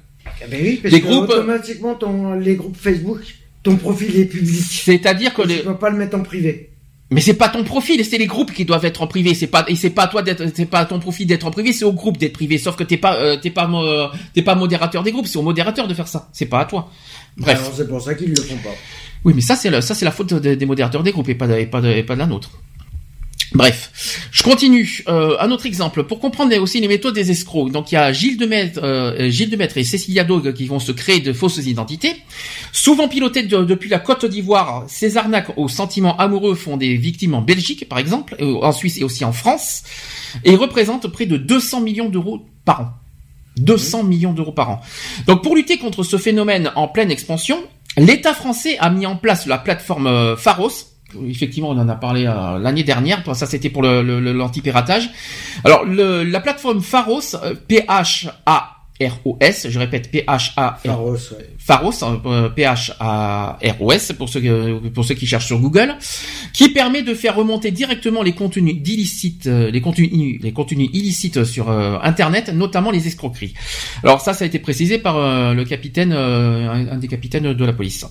Ah 0.43 0.47
ben 0.49 0.59
oui, 0.63 0.79
parce 0.81 0.93
les 0.93 1.01
groupes 1.01 1.29
automatiquement 1.29 1.95
ton, 1.95 2.33
les 2.33 2.55
groupes 2.55 2.77
Facebook, 2.77 3.21
ton 3.63 3.75
profil 3.75 4.19
est 4.19 4.25
public. 4.25 4.63
C'est-à-dire 4.63 5.33
que 5.33 5.43
les... 5.43 5.59
tu 5.59 5.65
peux 5.65 5.75
pas 5.77 5.89
le 5.89 5.97
mettre 5.97 6.17
en 6.17 6.23
privé. 6.23 6.69
Mais 7.11 7.19
c'est 7.19 7.33
pas 7.33 7.49
ton 7.49 7.65
profil, 7.65 8.03
c'est 8.05 8.17
les 8.17 8.25
groupes 8.25 8.53
qui 8.53 8.63
doivent 8.63 8.85
être 8.85 9.01
en 9.01 9.07
privé. 9.07 9.33
C'est 9.35 9.47
pas 9.47 9.65
et 9.67 9.75
c'est 9.75 9.89
pas 9.89 10.07
toi 10.07 10.21
d'être, 10.21 10.45
c'est 10.55 10.65
pas 10.65 10.85
ton 10.85 10.99
profil 10.99 11.27
d'être 11.27 11.45
en 11.45 11.51
privé, 11.51 11.73
c'est 11.73 11.83
au 11.83 11.91
groupe 11.91 12.17
d'être 12.17 12.31
privé. 12.31 12.57
Sauf 12.57 12.77
que 12.77 12.83
t'es 12.85 12.95
pas, 12.95 13.17
euh, 13.17 13.35
t'es 13.35 13.49
pas, 13.49 13.69
euh, 13.69 14.07
t'es 14.33 14.41
pas 14.41 14.55
modérateur 14.55 15.03
des 15.03 15.11
groupes, 15.11 15.27
c'est 15.27 15.37
au 15.37 15.41
modérateur 15.41 15.89
de 15.89 15.93
faire 15.93 16.07
ça. 16.07 16.29
C'est 16.31 16.45
pas 16.45 16.61
à 16.61 16.65
toi. 16.65 16.89
Bref. 17.35 17.59
Alors 17.59 17.73
c'est 17.75 17.87
pour 17.87 18.01
ça 18.01 18.15
qu'ils 18.15 18.29
le 18.29 18.41
font 18.41 18.55
pas. 18.57 18.73
Oui, 19.25 19.33
mais 19.35 19.41
ça 19.41 19.57
c'est 19.57 19.69
la, 19.69 19.81
ça 19.81 19.93
c'est 19.93 20.05
la 20.05 20.11
faute 20.11 20.33
des 20.33 20.65
modérateurs 20.65 21.03
des 21.03 21.11
groupes 21.11 21.27
et 21.27 21.35
pas 21.35 21.47
de, 21.47 21.55
et 21.55 21.65
pas 21.65 21.81
de, 21.81 21.89
et 21.89 22.03
pas 22.03 22.13
de 22.13 22.19
la 22.19 22.27
nôtre. 22.27 22.51
Bref, 23.54 24.30
je 24.32 24.43
continue. 24.43 25.04
Euh, 25.08 25.36
un 25.39 25.52
autre 25.52 25.66
exemple 25.66 26.04
pour 26.04 26.20
comprendre 26.20 26.56
aussi 26.58 26.80
les 26.80 26.88
méthodes 26.88 27.16
des 27.16 27.32
escrocs. 27.32 27.72
Donc 27.72 27.91
il 27.91 27.95
y 27.95 27.97
a 27.97 28.14
Gilles 28.14 28.38
Demaître, 28.38 28.80
euh, 28.82 29.30
Gilles 29.30 29.49
Demaître 29.49 29.78
et 29.78 29.84
Cécilia 29.84 30.24
Dogue 30.24 30.54
qui 30.54 30.68
vont 30.68 30.80
se 30.80 30.91
créer 30.91 31.20
de 31.20 31.34
fausses 31.34 31.58
identités. 31.58 32.16
Souvent 32.72 33.10
pilotées 33.10 33.43
depuis 33.43 33.89
la 33.89 33.99
Côte 33.99 34.26
d'Ivoire, 34.26 34.86
ces 34.88 35.18
arnaques 35.18 35.58
aux 35.58 35.68
sentiments 35.68 36.18
amoureux 36.18 36.56
font 36.56 36.78
des 36.78 36.95
victimes 36.95 37.34
en 37.34 37.41
Belgique, 37.41 37.89
par 37.89 37.99
exemple, 37.99 38.36
en 38.39 38.72
Suisse 38.72 38.97
et 38.97 39.04
aussi 39.04 39.26
en 39.26 39.34
France, 39.34 39.84
et 40.45 40.56
représentent 40.56 41.08
près 41.08 41.26
de 41.26 41.38
200 41.38 41.82
millions 41.82 42.10
d'euros 42.10 42.45
par 42.64 42.82
an. 42.82 42.93
200 43.58 44.04
millions 44.04 44.34
d'euros 44.34 44.52
par 44.52 44.70
an. 44.70 44.82
Donc 45.28 45.43
pour 45.43 45.56
lutter 45.56 45.78
contre 45.78 46.04
ce 46.04 46.18
phénomène 46.18 46.72
en 46.76 46.88
pleine 46.88 47.12
expansion, 47.12 47.62
l'État 47.97 48.34
français 48.34 48.78
a 48.80 48.89
mis 48.89 49.06
en 49.06 49.16
place 49.16 49.45
la 49.45 49.58
plateforme 49.58 50.08
euh, 50.08 50.38
Pharos, 50.38 50.90
effectivement, 51.28 51.70
on 51.70 51.78
en 51.78 51.89
a 51.89 51.95
parlé 51.95 52.26
euh, 52.26 52.59
l'année 52.59 52.84
dernière. 52.84 53.24
Ça, 53.36 53.45
c'était 53.45 53.70
pour 53.70 53.84
l'anti-piratage. 53.84 55.09
Alors, 55.64 55.86
la 55.86 56.39
plateforme 56.39 56.82
Pharos, 56.82 57.36
euh, 57.36 57.55
P-H-A 57.68 58.80
R-O-S, 59.08 59.68
je 59.70 59.80
répète 59.80 60.12
P-H-A-R-O-S, 60.12 61.34
Pharos, 61.58 62.04
euh, 62.04 62.49
pour 64.93 65.06
ceux, 65.06 65.16
qui 65.16 65.28
cherchent 65.28 65.47
sur 65.47 65.60
Google, 65.60 65.95
qui 66.54 66.70
permet 66.70 67.02
de 67.02 67.14
faire 67.14 67.36
remonter 67.36 67.72
directement 67.72 68.24
les 68.24 68.34
contenus 68.34 68.76
illicites, 68.86 69.45
les 69.45 69.82
contenus, 69.82 70.39
les 70.41 70.52
contenus 70.52 70.89
illicites 70.93 71.43
sur 71.43 71.70
Internet, 71.70 72.49
notamment 72.49 72.91
les 72.91 73.08
escroqueries. 73.08 73.54
Alors 74.04 74.22
ça, 74.22 74.34
ça 74.34 74.43
a 74.43 74.47
été 74.47 74.60
précisé 74.60 74.97
par 74.97 75.54
le 75.54 75.64
capitaine, 75.64 76.14
un, 76.14 76.97
des 76.97 77.08
capitaines 77.08 77.54
de 77.54 77.66
la 77.66 77.74
police. 77.74 78.06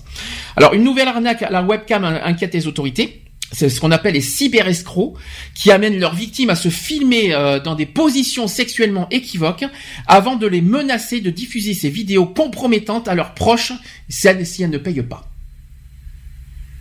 Alors 0.55 0.73
une 0.73 0.83
nouvelle 0.83 1.07
arnaque 1.07 1.43
à 1.43 1.49
la 1.49 1.63
webcam 1.63 2.03
inquiète 2.03 2.53
les 2.53 2.67
autorités. 2.67 3.21
C'est 3.51 3.69
ce 3.69 3.81
qu'on 3.81 3.91
appelle 3.91 4.13
les 4.13 4.21
cyberescrocs 4.21 5.17
qui 5.53 5.71
amènent 5.71 5.99
leurs 5.99 6.15
victimes 6.15 6.49
à 6.49 6.55
se 6.55 6.69
filmer 6.69 7.33
euh, 7.33 7.59
dans 7.59 7.75
des 7.75 7.85
positions 7.85 8.47
sexuellement 8.47 9.09
équivoques 9.09 9.65
avant 10.07 10.37
de 10.37 10.47
les 10.47 10.61
menacer 10.61 11.19
de 11.19 11.29
diffuser 11.29 11.73
ces 11.73 11.89
vidéos 11.89 12.25
compromettantes 12.25 13.07
à 13.07 13.15
leurs 13.15 13.33
proches 13.33 13.73
si 14.07 14.27
elles, 14.27 14.69
ne 14.69 14.77
payent 14.77 15.03
pas. 15.03 15.29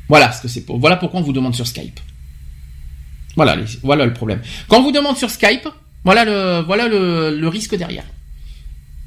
Voilà 0.09 0.31
ce 0.33 0.43
que 0.43 0.49
c'est 0.49 0.65
pour. 0.65 0.79
Voilà 0.79 0.97
pourquoi 0.97 1.21
on 1.21 1.25
vous 1.25 1.33
demande 1.33 1.55
sur 1.55 1.67
Skype. 1.67 1.99
Voilà, 3.37 3.57
voilà 3.83 4.07
le 4.07 4.13
problème. 4.13 4.41
Quand 4.69 4.79
on 4.79 4.83
vous 4.83 4.93
demande 4.93 5.17
sur 5.17 5.31
Skype, 5.31 5.69
voilà 6.05 6.25
le, 6.25 6.63
voilà 6.65 6.89
le 6.89 7.49
risque 7.49 7.75
derrière. 7.77 8.05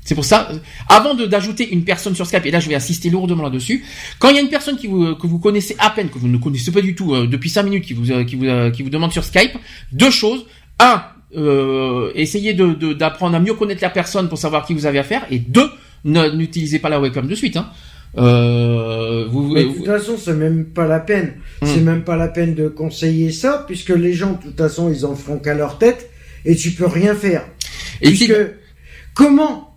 C'est 0.05 0.15
pour 0.15 0.25
ça, 0.25 0.49
avant 0.89 1.13
d'ajouter 1.13 1.71
une 1.71 1.85
personne 1.85 2.13
sur 2.13 2.27
Skype, 2.27 2.45
et 2.45 2.51
là 2.51 2.59
je 2.59 2.67
vais 2.67 2.75
insister 2.75 3.09
lourdement 3.09 3.43
là-dessus, 3.43 3.85
quand 4.19 4.29
il 4.29 4.35
y 4.35 4.37
a 4.37 4.41
une 4.41 4.49
personne 4.49 4.75
qui 4.75 4.87
vous, 4.87 5.15
que 5.15 5.27
vous 5.27 5.39
connaissez 5.39 5.75
à 5.79 5.89
peine, 5.89 6.09
que 6.09 6.17
vous 6.19 6.27
ne 6.27 6.37
connaissez 6.37 6.71
pas 6.71 6.81
du 6.81 6.93
tout 6.93 7.13
euh, 7.13 7.25
depuis 7.25 7.49
5 7.49 7.63
minutes, 7.63 7.85
qui 7.85 7.93
vous, 7.93 8.11
euh, 8.11 8.23
qui, 8.25 8.35
vous, 8.35 8.45
euh, 8.45 8.69
qui 8.69 8.83
vous 8.83 8.89
demande 8.89 9.13
sur 9.13 9.23
Skype, 9.23 9.53
deux 9.91 10.11
choses. 10.11 10.45
Un, 10.79 11.03
essayez 12.15 12.53
d'apprendre 12.53 13.31
de, 13.31 13.37
à 13.37 13.39
mieux 13.39 13.53
connaître 13.53 13.81
la 13.81 13.89
personne 13.89 14.27
pour 14.27 14.37
savoir 14.37 14.65
qui 14.65 14.73
vous 14.73 14.85
avez 14.85 14.99
affaire, 14.99 15.25
et 15.31 15.39
deux, 15.39 15.69
n'utilisez 16.03 16.79
pas 16.79 16.89
la 16.89 16.99
webcam 16.99 17.25
de 17.25 17.35
suite. 17.35 17.55
Hein. 17.55 17.71
vous, 18.15 19.55
de 19.55 19.73
toute 19.73 19.85
façon, 19.85 20.17
c'est 20.17 20.33
même 20.33 20.65
pas 20.65 20.85
la 20.85 20.99
peine. 20.99 21.35
Hmm. 21.61 21.65
C'est 21.65 21.79
même 21.79 22.03
pas 22.03 22.17
la 22.17 22.27
peine 22.27 22.55
de 22.55 22.67
conseiller 22.67 23.31
ça, 23.31 23.63
puisque 23.65 23.89
les 23.89 24.13
gens, 24.13 24.33
de 24.33 24.49
toute 24.49 24.57
façon, 24.57 24.91
ils 24.91 25.05
en 25.05 25.15
feront 25.15 25.39
qu'à 25.39 25.53
leur 25.53 25.77
tête, 25.77 26.09
et 26.43 26.55
tu 26.57 26.71
peux 26.71 26.87
rien 26.87 27.15
faire. 27.15 27.45
Et 28.01 28.09
puisque, 28.09 28.35
comment 29.13 29.72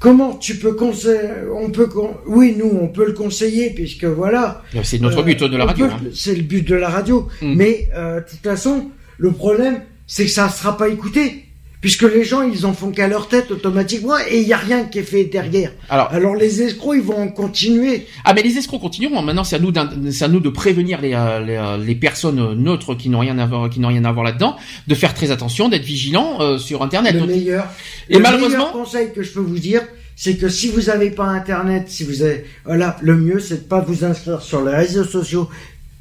Comment 0.00 0.34
tu 0.36 0.56
peux 0.56 0.72
conseiller 0.72 1.20
On 1.54 1.70
peut, 1.70 1.86
oui, 2.26 2.56
nous, 2.58 2.70
on 2.80 2.88
peut 2.88 3.04
le 3.06 3.12
conseiller 3.12 3.68
puisque 3.70 4.06
voilà. 4.06 4.62
C'est 4.82 4.98
notre 4.98 5.22
but 5.22 5.42
de 5.44 5.56
la 5.56 5.66
radio. 5.66 5.86
Hein. 5.86 6.00
C'est 6.14 6.34
le 6.34 6.42
but 6.42 6.66
de 6.66 6.74
la 6.74 6.88
radio. 6.88 7.28
Mm. 7.42 7.54
Mais 7.54 7.90
euh, 7.94 8.20
de 8.20 8.28
toute 8.28 8.40
façon, 8.40 8.90
le 9.18 9.30
problème, 9.30 9.82
c'est 10.06 10.24
que 10.24 10.30
ça 10.30 10.46
ne 10.46 10.50
sera 10.50 10.78
pas 10.78 10.88
écouté 10.88 11.44
puisque 11.80 12.02
les 12.02 12.24
gens 12.24 12.42
ils 12.42 12.66
en 12.66 12.72
font 12.72 12.90
qu'à 12.90 13.08
leur 13.08 13.28
tête 13.28 13.50
automatiquement 13.50 14.18
et 14.30 14.40
il 14.40 14.46
n'y 14.46 14.52
a 14.52 14.58
rien 14.58 14.84
qui 14.84 14.98
est 14.98 15.04
fait 15.04 15.24
derrière. 15.24 15.72
Alors, 15.88 16.08
Alors 16.12 16.34
les 16.34 16.62
escrocs 16.62 16.96
ils 16.96 17.02
vont 17.02 17.28
continuer. 17.28 18.06
Ah 18.24 18.34
mais 18.34 18.42
les 18.42 18.58
escrocs 18.58 18.80
continueront. 18.80 19.22
Maintenant 19.22 19.44
c'est 19.44 19.56
à 19.56 19.58
nous 19.58 19.72
c'est 20.10 20.24
à 20.24 20.28
nous 20.28 20.40
de 20.40 20.50
prévenir 20.50 21.00
les, 21.00 21.14
euh, 21.14 21.40
les, 21.40 21.56
euh, 21.56 21.76
les 21.78 21.94
personnes 21.94 22.54
neutres 22.54 22.94
qui 22.94 23.08
n'ont 23.08 23.20
rien 23.20 23.38
à 23.38 23.46
voir 23.46 23.70
qui 23.70 23.80
n'ont 23.80 23.88
rien 23.88 24.04
à 24.04 24.12
voir 24.12 24.24
là-dedans, 24.24 24.56
de 24.86 24.94
faire 24.94 25.14
très 25.14 25.30
attention, 25.30 25.68
d'être 25.68 25.84
vigilants 25.84 26.40
euh, 26.40 26.58
sur 26.58 26.82
internet. 26.82 27.14
Le 27.14 27.26
meilleur. 27.26 27.66
Et 28.08 28.14
le 28.14 28.20
malheureusement, 28.20 28.48
meilleur 28.48 28.72
conseil 28.72 29.12
que 29.12 29.22
je 29.22 29.32
peux 29.32 29.40
vous 29.40 29.58
dire, 29.58 29.82
c'est 30.16 30.36
que 30.36 30.48
si 30.48 30.68
vous 30.68 30.82
n'avez 30.82 31.10
pas 31.10 31.24
internet, 31.24 31.84
si 31.88 32.04
vous 32.04 32.22
avez 32.22 32.44
voilà, 32.64 32.96
le 33.00 33.16
mieux 33.16 33.40
c'est 33.40 33.64
de 33.64 33.68
pas 33.68 33.80
vous 33.80 34.04
inscrire 34.04 34.42
sur 34.42 34.62
les 34.64 34.74
réseaux 34.74 35.04
sociaux 35.04 35.48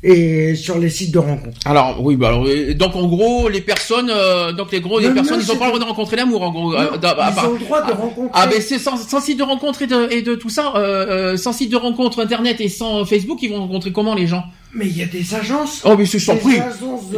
et 0.02 0.56
sur 0.56 0.78
les 0.78 0.90
sites 0.90 1.12
de 1.12 1.20
rencontres. 1.20 1.60
Alors 1.66 2.02
oui, 2.02 2.16
bah 2.16 2.30
alors 2.30 2.48
donc 2.76 2.96
en 2.96 3.08
gros 3.08 3.50
les 3.50 3.60
personnes, 3.60 4.10
euh, 4.10 4.54
donc 4.54 4.72
les 4.72 4.80
gros 4.80 5.00
les 5.00 5.10
personnes, 5.10 5.42
ils 5.42 5.52
ont 5.52 5.58
pas 5.58 5.66
le 5.66 5.72
droit 5.72 5.80
de 5.80 5.90
rencontrer 5.90 6.16
l'amour 6.16 6.42
en 6.42 6.52
gros. 6.52 6.74
Euh, 6.74 6.88
ils 6.92 7.46
ont 7.46 7.54
le 7.54 7.60
droit 7.60 7.82
de 7.82 7.92
ah, 7.92 7.96
rencontrer. 7.96 8.32
Ah 8.34 8.48
mais 8.48 8.62
c'est 8.62 8.80
sans, 8.80 8.96
sans, 8.96 9.20
site 9.20 9.38
de 9.38 9.44
rencontre 9.44 9.82
et 9.82 9.88
de, 9.88 10.12
et 10.12 10.22
de 10.22 10.36
tout 10.36 10.50
ça, 10.50 10.74
euh, 10.76 11.34
euh, 11.34 11.38
sans 11.38 11.52
site 11.52 11.70
de 11.70 11.76
rencontre 11.76 12.22
internet 12.22 12.62
et 12.62 12.70
sans 12.70 13.04
Facebook, 13.04 13.40
ils 13.42 13.50
vont 13.50 13.60
rencontrer 13.60 13.92
comment 13.92 14.16
les 14.16 14.28
gens? 14.28 14.44
Mais 14.74 14.88
il 14.88 14.98
y 14.98 15.04
a 15.04 15.06
des 15.06 15.36
agences. 15.36 15.82
Oh 15.84 15.96
mais 15.98 16.06
c'est 16.06 16.20
surpris. 16.20 16.60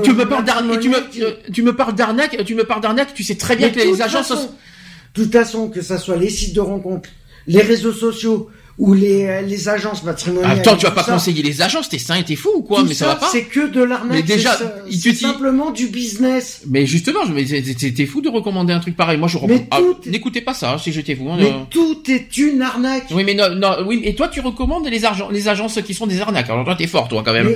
Tu 0.03 0.13
me 0.13 0.25
parles 0.25 0.45
d'arnaque, 0.45 0.79
tu 0.79 0.89
me, 0.89 1.51
tu 1.51 1.61
me 1.61 1.75
parles 1.75 1.93
d'arnaque, 1.93 2.43
tu 2.45 2.55
me 2.55 2.63
parles 2.63 2.81
d'arnaque, 2.81 3.13
tu 3.13 3.23
sais 3.23 3.35
très 3.35 3.55
bien 3.55 3.69
que 3.69 3.79
les 3.79 4.01
agences. 4.01 4.31
De 4.31 5.23
toute 5.23 5.31
façon, 5.31 5.69
que 5.69 5.81
ça 5.81 5.97
soit 5.97 6.15
les 6.15 6.29
sites 6.29 6.55
de 6.55 6.61
rencontres, 6.61 7.09
les 7.45 7.61
réseaux 7.61 7.91
sociaux, 7.91 8.49
ou 8.81 8.95
les, 8.95 9.27
euh, 9.27 9.41
les 9.41 9.69
agences 9.69 10.03
matrimoniales. 10.03 10.57
Attends, 10.57 10.75
tu 10.75 10.87
vas 10.87 10.91
pas 10.91 11.03
conseiller 11.03 11.43
les 11.43 11.61
agences, 11.61 11.87
t'es 11.87 11.99
sain 11.99 12.15
et 12.15 12.23
t'es 12.23 12.35
fou 12.35 12.49
ou 12.55 12.61
quoi 12.63 12.83
Mais 12.83 12.95
ça, 12.95 13.05
va 13.05 13.15
pas 13.15 13.29
C'est 13.31 13.43
que 13.43 13.67
de 13.67 13.83
l'arnaque. 13.83 14.11
Mais 14.11 14.23
déjà, 14.23 14.57
c'est 14.89 15.13
simplement 15.13 15.69
du 15.69 15.85
business. 15.85 16.63
Mais 16.67 16.87
justement, 16.87 17.19
mais 17.31 17.45
t'es 17.45 18.05
fou 18.07 18.21
de 18.21 18.29
recommander 18.29 18.73
un 18.73 18.79
truc 18.79 18.95
pareil. 18.95 19.19
Moi, 19.19 19.27
je 19.27 19.37
recommande. 19.37 19.65
Ah, 19.69 19.81
n'écoutez 20.07 20.41
pas 20.41 20.55
ça, 20.55 20.77
si 20.79 20.91
j'étais 20.91 21.13
vous. 21.13 21.29
Hein, 21.29 21.37
mais 21.39 21.53
tout 21.69 22.01
est 22.09 22.35
une 22.37 22.63
arnaque. 22.63 23.05
Oui, 23.11 23.23
mais 23.23 23.35
non, 23.35 23.53
non, 23.53 23.85
oui, 23.85 24.01
et 24.03 24.15
toi, 24.15 24.27
tu 24.29 24.39
recommandes 24.39 24.87
les, 24.87 25.01
les 25.31 25.47
agences 25.47 25.79
qui 25.83 25.93
sont 25.93 26.07
des 26.07 26.19
arnaques. 26.19 26.49
Alors 26.49 26.65
toi, 26.65 26.75
t'es 26.75 26.87
fort, 26.87 27.07
toi, 27.07 27.21
quand 27.23 27.33
même. 27.33 27.53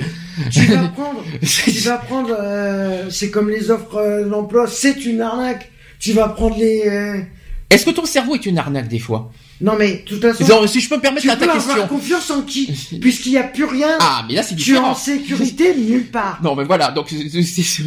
tu 0.52 0.60
vas 0.66 0.88
prendre, 0.96 1.24
tu 1.42 1.70
vas 1.80 1.98
prendre, 1.98 2.36
euh, 2.38 3.10
c'est 3.10 3.32
comme 3.32 3.50
les 3.50 3.72
offres 3.72 3.96
euh, 3.96 4.24
d'emploi, 4.24 4.68
c'est 4.68 5.04
une 5.04 5.20
arnaque. 5.20 5.72
Tu 5.98 6.12
vas 6.12 6.28
prendre 6.28 6.56
les. 6.56 7.26
Est-ce 7.68 7.84
que 7.84 7.90
ton 7.90 8.04
cerveau 8.04 8.36
est 8.36 8.46
une 8.46 8.58
arnaque 8.58 8.86
des 8.86 9.00
fois? 9.00 9.32
Non 9.60 9.76
mais 9.78 10.04
tout 10.04 10.20
à 10.22 10.34
fait. 10.34 10.44
si 10.66 10.80
je 10.80 10.88
peux 10.88 10.96
me 10.96 11.00
permettre 11.00 11.28
à 11.30 11.36
ta 11.36 11.46
question. 11.48 11.74
Tu 11.74 11.80
peux 11.80 11.86
confiance 11.86 12.30
en 12.30 12.42
qui? 12.42 12.70
Puisqu'il 13.00 13.32
n'y 13.32 13.38
a 13.38 13.44
plus 13.44 13.64
rien. 13.64 13.96
Ah 14.00 14.24
mais 14.28 14.34
là 14.34 14.42
c'est 14.42 14.54
différent. 14.54 14.94
Tu 14.94 15.10
es 15.10 15.14
en 15.14 15.18
sécurité 15.18 15.74
nulle 15.74 16.06
part. 16.06 16.40
Non 16.42 16.54
mais 16.54 16.64
voilà 16.64 16.90
donc 16.90 17.12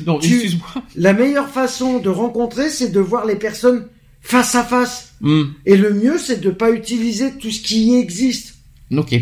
non 0.06 0.20
excuse-moi. 0.20 0.68
La 0.96 1.14
meilleure 1.14 1.50
façon 1.50 2.00
de 2.00 2.10
rencontrer 2.10 2.70
c'est 2.70 2.92
de 2.92 3.00
voir 3.00 3.26
les 3.26 3.36
personnes 3.36 3.88
face 4.22 4.56
à 4.56 4.64
face. 4.64 5.14
Hmm. 5.22 5.44
Et 5.66 5.78
le 5.78 5.94
mieux 5.94 6.18
c'est 6.18 6.42
de 6.42 6.50
pas 6.50 6.72
utiliser 6.72 7.32
tout 7.34 7.52
ce 7.52 7.62
qui 7.62 7.96
existe. 7.96 8.56
Ok. 8.96 9.16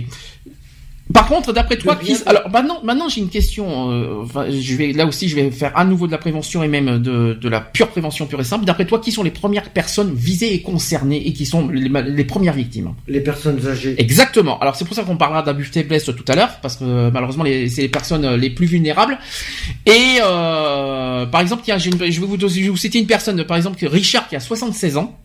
Par 1.14 1.28
contre, 1.28 1.54
d'après 1.54 1.78
toi, 1.78 1.96
qui... 1.96 2.16
alors 2.26 2.50
maintenant, 2.50 2.82
maintenant 2.84 3.08
j'ai 3.10 3.22
une 3.22 3.30
question. 3.30 3.92
Euh, 3.92 4.52
je 4.52 4.76
vais 4.76 4.92
là 4.92 5.06
aussi, 5.06 5.30
je 5.30 5.36
vais 5.36 5.52
faire 5.52 5.72
à 5.76 5.86
nouveau 5.86 6.08
de 6.08 6.12
la 6.12 6.18
prévention 6.18 6.64
et 6.64 6.68
même 6.68 7.00
de, 7.00 7.34
de 7.34 7.50
la 7.50 7.62
pure 7.62 7.88
prévention 7.90 8.26
pure 8.26 8.42
et 8.42 8.44
simple. 8.44 8.66
D'après 8.66 8.86
toi, 8.86 9.00
qui 9.00 9.12
sont 9.12 9.24
les 9.24 9.32
premières 9.32 9.70
personnes 9.70 10.14
visées 10.14 10.54
et 10.54 10.62
concernées 10.62 11.26
et 11.28 11.34
qui 11.34 11.46
sont 11.46 11.70
les, 11.70 12.24
premières 12.26 12.54
victimes? 12.54 12.94
Les 13.08 13.22
personnes 13.22 13.66
âgées. 13.68 13.96
Exactement. 13.98 14.60
Alors 14.60 14.76
c'est 14.76 14.86
pour 14.86 14.96
ça 14.96 15.04
qu'on 15.04 15.18
parlera 15.18 15.44
d'abus 15.44 15.66
faiblesse 15.66 16.06
tout 16.06 16.26
à 16.28 16.36
l'heure, 16.36 16.60
parce 16.62 16.76
que 16.78 17.10
malheureusement, 17.10 17.46
c'est 17.46 17.82
les 17.82 17.90
personnes 17.90 18.36
les 18.36 18.50
plus 18.50 18.66
vulnérables. 18.66 19.18
Et 19.86 20.20
euh, 20.22 21.26
par 21.26 21.42
exemple, 21.42 21.64
y 21.68 21.72
a, 21.72 21.78
je 21.78 21.90
vais 21.90 22.12
vous, 22.12 22.38
je 22.40 22.48
vais 22.48 22.70
vous 22.70 22.78
citer 22.78 23.00
une 23.00 23.08
personne, 23.08 23.44
par 23.46 23.58
exemple, 23.58 23.86
Richard 23.88 24.28
qui 24.28 24.36
a 24.36 24.40
76 24.40 24.98
ans 24.98 25.18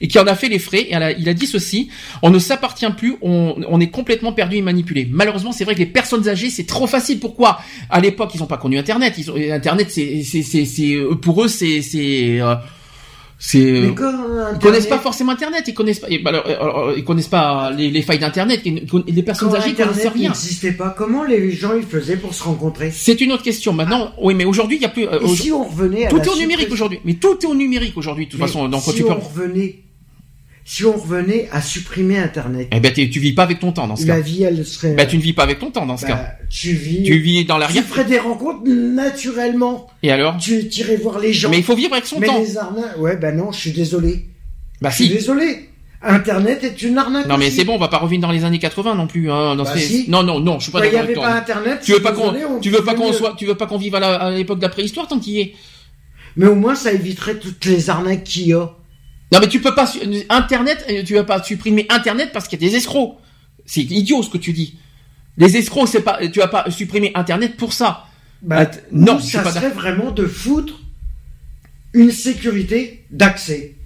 et 0.00 0.08
qui 0.08 0.18
en 0.18 0.26
a 0.26 0.34
fait 0.34 0.48
les 0.48 0.58
frais. 0.58 0.88
Et 0.90 0.96
il 1.18 1.28
a 1.28 1.34
dit 1.34 1.46
ceci 1.46 1.88
on 2.22 2.30
ne 2.30 2.38
s'appartient 2.38 2.90
plus, 2.96 3.16
on, 3.22 3.80
est 3.80 3.90
complètement 3.90 4.32
perdu 4.32 4.56
et 4.56 4.62
manipulé. 4.62 5.08
Malheureusement, 5.10 5.52
c'est 5.52 5.64
vrai 5.64 5.74
que 5.74 5.80
les 5.80 5.86
personnes 5.86 6.28
âgées, 6.28 6.50
c'est 6.50 6.66
trop 6.66 6.86
facile. 6.86 7.18
Pourquoi? 7.18 7.60
À 7.88 8.00
l'époque, 8.00 8.30
ils 8.34 8.40
n'ont 8.40 8.46
pas 8.46 8.58
connu 8.58 8.78
Internet. 8.78 9.14
Ils 9.18 9.30
ont, 9.30 9.36
Internet, 9.36 9.90
c'est, 9.90 10.96
pour 11.22 11.44
eux, 11.44 11.48
c'est, 11.48 11.82
c'est 11.82 12.40
euh, 12.40 12.54
c'est 13.42 13.58
ils 13.58 13.94
connaissent 14.60 14.86
pas 14.86 14.98
forcément 14.98 15.32
internet 15.32 15.64
ils 15.66 15.72
connaissent 15.72 15.98
pas 15.98 16.08
ils 16.10 17.04
connaissent 17.04 17.26
pas 17.26 17.70
les, 17.70 18.02
failles 18.02 18.18
d'internet 18.18 18.60
les 18.64 19.22
personnes 19.22 19.54
âgées 19.56 19.72
connaissent 19.72 20.06
rien. 20.08 20.28
n'existait 20.28 20.72
pas 20.72 20.94
comment 20.96 21.24
les 21.24 21.50
gens 21.50 21.74
ils 21.74 21.86
faisaient 21.86 22.18
pour 22.18 22.34
se 22.34 22.42
rencontrer? 22.42 22.90
C'est 22.92 23.20
une 23.22 23.32
autre 23.32 23.42
question. 23.42 23.72
Maintenant 23.72 24.12
oui 24.20 24.34
mais 24.34 24.44
aujourd'hui 24.44 24.76
il 24.76 24.82
y 24.82 24.84
a 24.84 24.90
plus 24.90 25.06
euh, 25.08 25.26
si 25.28 25.50
on 25.50 25.64
revenait 25.64 26.04
à 26.04 26.10
tout 26.10 26.18
est 26.18 26.28
au 26.28 26.36
numérique 26.36 26.70
aujourd'hui. 26.70 27.00
Mais 27.06 27.14
tout 27.14 27.38
est 27.42 27.46
au 27.46 27.54
numérique 27.54 27.96
aujourd'hui 27.96 28.26
de 28.26 28.30
toute 28.30 28.40
façon 28.40 28.68
donc 28.68 28.82
si 28.82 29.02
on 29.02 29.18
revenait 29.18 29.76
si 30.70 30.84
on 30.84 30.92
revenait 30.92 31.48
à 31.50 31.60
supprimer 31.60 32.18
Internet. 32.18 32.68
Eh 32.70 32.78
ben, 32.78 32.92
tu 32.92 33.02
vis 33.18 33.32
pas 33.32 33.42
avec 33.42 33.58
ton 33.58 33.72
temps 33.72 33.88
dans 33.88 33.96
ce 33.96 34.06
cas. 34.06 34.14
La 34.14 34.20
vie, 34.20 34.44
elle 34.44 34.64
serait. 34.64 34.94
Ben, 34.94 35.04
tu 35.04 35.16
ne 35.16 35.20
vis 35.20 35.32
pas 35.32 35.42
avec 35.42 35.58
ton 35.58 35.72
temps 35.72 35.84
dans 35.84 35.96
ce 35.96 36.06
bah, 36.06 36.12
cas. 36.12 36.34
Tu 36.48 36.74
vis. 36.74 37.02
Tu 37.02 37.18
vis 37.18 37.44
dans 37.44 37.58
l'arrière. 37.58 37.82
Tu 37.82 37.88
ferais 37.88 38.04
des 38.04 38.20
rencontres 38.20 38.62
naturellement. 38.68 39.88
Et 40.04 40.12
alors? 40.12 40.36
Tu 40.36 40.60
irais 40.60 40.94
voir 40.94 41.18
les 41.18 41.32
gens. 41.32 41.50
Mais 41.50 41.58
il 41.58 41.64
faut 41.64 41.74
vivre 41.74 41.92
avec 41.94 42.06
son 42.06 42.20
Mais 42.20 42.28
temps. 42.28 42.38
les 42.38 42.56
arnaques, 42.56 42.96
ouais, 43.00 43.16
ben 43.16 43.36
non, 43.36 43.50
je 43.50 43.58
suis 43.58 43.72
désolé. 43.72 44.26
Bah 44.80 44.90
je 44.90 44.94
suis 45.02 45.08
désolé. 45.08 45.70
Internet 46.02 46.62
est 46.62 46.80
une 46.82 46.98
arnaque. 46.98 47.26
Non 47.26 47.36
mais 47.36 47.50
c'est 47.50 47.64
bon, 47.64 47.74
on 47.74 47.78
va 47.78 47.88
pas 47.88 47.98
revenir 47.98 48.20
dans 48.20 48.30
les 48.30 48.44
années 48.44 48.60
80 48.60 48.94
non 48.94 49.08
plus. 49.08 49.28
Hein, 49.28 49.56
dans 49.56 49.64
Bah 49.64 49.72
ces- 49.74 49.80
si. 49.80 50.04
Non 50.08 50.22
non 50.22 50.38
non, 50.38 50.60
je 50.60 50.64
suis 50.64 50.72
pas 50.72 50.78
Bah, 50.78 50.86
Il 50.86 50.90
n'y 50.90 50.92
d'accord 50.98 51.02
avait 51.02 51.12
avec 51.14 51.16
toi. 51.16 51.26
pas 51.32 51.52
Internet. 51.52 51.80
Tu 51.84 51.92
veux 51.92 52.00
pas 52.00 52.12
qu'on, 52.12 52.60
tu 52.60 52.70
veux 52.70 52.84
pas 52.84 52.94
qu'on 52.94 53.12
soit, 53.12 53.34
tu 53.36 53.44
veux 53.44 53.56
pas 53.56 53.66
qu'on 53.66 53.76
vive 53.76 53.96
à 53.96 54.30
l'époque 54.30 54.58
de 54.58 54.62
la 54.62 54.68
préhistoire 54.68 55.08
tant 55.08 55.18
qu'il 55.18 55.32
y 55.32 55.40
est. 55.40 55.54
Mais 56.36 56.46
au 56.46 56.54
moins, 56.54 56.76
ça 56.76 56.92
éviterait 56.92 57.40
toutes 57.40 57.64
les 57.64 57.90
arnaques 57.90 58.22
qu'il 58.22 58.46
y 58.46 58.52
a. 58.52 58.70
Non 59.32 59.38
mais 59.40 59.48
tu 59.48 59.60
peux 59.60 59.74
pas 59.74 59.90
Internet, 60.28 60.84
euh, 60.90 61.02
tu 61.04 61.14
vas 61.14 61.24
pas 61.24 61.42
supprimer 61.42 61.86
Internet 61.88 62.30
parce 62.32 62.48
qu'il 62.48 62.60
y 62.60 62.64
a 62.64 62.68
des 62.68 62.76
escrocs. 62.76 63.16
C'est 63.64 63.82
idiot 63.82 64.22
ce 64.22 64.30
que 64.30 64.38
tu 64.38 64.52
dis. 64.52 64.78
Les 65.36 65.56
escrocs, 65.56 65.88
c'est 65.88 66.02
pas, 66.02 66.18
tu 66.28 66.40
vas 66.40 66.48
pas 66.48 66.70
supprimer 66.70 67.12
Internet 67.14 67.56
pour 67.56 67.72
ça. 67.72 68.06
Bah, 68.42 68.62
Att- 68.62 68.82
non, 68.90 69.18
ça 69.20 69.42
pas 69.42 69.52
serait 69.52 69.70
vraiment 69.70 70.10
de 70.10 70.26
foutre 70.26 70.80
une 71.92 72.10
sécurité 72.10 73.04
d'accès. 73.10 73.76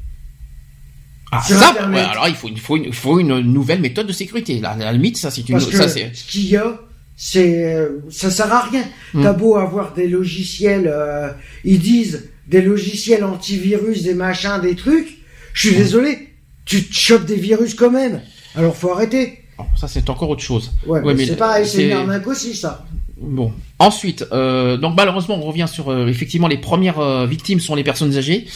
Ah, 1.32 1.42
ça, 1.42 1.88
ouais, 1.90 1.98
alors 2.00 2.28
il 2.28 2.36
faut, 2.36 2.48
il 2.48 2.60
faut, 2.60 2.76
une, 2.76 2.84
il 2.84 2.94
faut 2.94 3.18
une 3.18 3.40
nouvelle 3.40 3.80
méthode 3.80 4.06
de 4.06 4.12
sécurité. 4.12 4.60
Là, 4.60 4.70
à 4.70 4.76
la 4.76 4.92
limite, 4.92 5.16
ça 5.16 5.30
c'est 5.30 5.48
une, 5.48 5.58
Parce 5.58 5.70
ça 5.70 5.88
ce 5.88 6.24
qu'il 6.28 6.46
y 6.46 6.56
a, 6.56 6.80
c'est, 7.16 7.74
euh, 7.74 8.00
ça 8.10 8.30
sert 8.30 8.52
à 8.52 8.62
rien. 8.62 8.84
Hmm. 9.12 9.22
T'as 9.22 9.32
beau 9.32 9.56
avoir 9.56 9.94
des 9.94 10.06
logiciels, 10.06 10.86
euh, 10.86 11.30
ils 11.64 11.80
disent 11.80 12.30
des 12.46 12.62
logiciels 12.62 13.24
antivirus, 13.24 14.02
des 14.02 14.14
machins, 14.14 14.60
des 14.62 14.76
trucs. 14.76 15.18
Je 15.54 15.68
suis 15.68 15.76
désolé, 15.76 16.28
tu 16.66 16.84
te 16.84 16.94
chopes 16.94 17.24
des 17.24 17.36
virus 17.36 17.74
quand 17.74 17.90
même. 17.90 18.20
Alors 18.54 18.76
faut 18.76 18.90
arrêter. 18.92 19.40
Ça 19.76 19.88
c'est 19.88 20.10
encore 20.10 20.28
autre 20.28 20.42
chose. 20.42 20.72
Ouais, 20.86 21.00
Ouais, 21.00 21.14
mais 21.14 21.24
c'est 21.26 21.36
pareil, 21.36 21.64
c'est 21.66 21.76
c'est- 21.78 21.86
une 21.86 21.92
arnaque 21.92 22.26
aussi 22.26 22.54
ça. 22.54 22.84
Bon. 23.16 23.52
Ensuite, 23.78 24.26
euh, 24.32 24.76
donc 24.76 24.94
malheureusement, 24.96 25.36
on 25.36 25.46
revient 25.46 25.66
sur 25.72 25.90
euh, 25.90 26.08
effectivement 26.08 26.48
les 26.48 26.58
premières 26.58 26.98
euh, 26.98 27.26
victimes 27.26 27.60
sont 27.60 27.74
les 27.76 27.84
personnes 27.84 28.16
âgées 28.16 28.46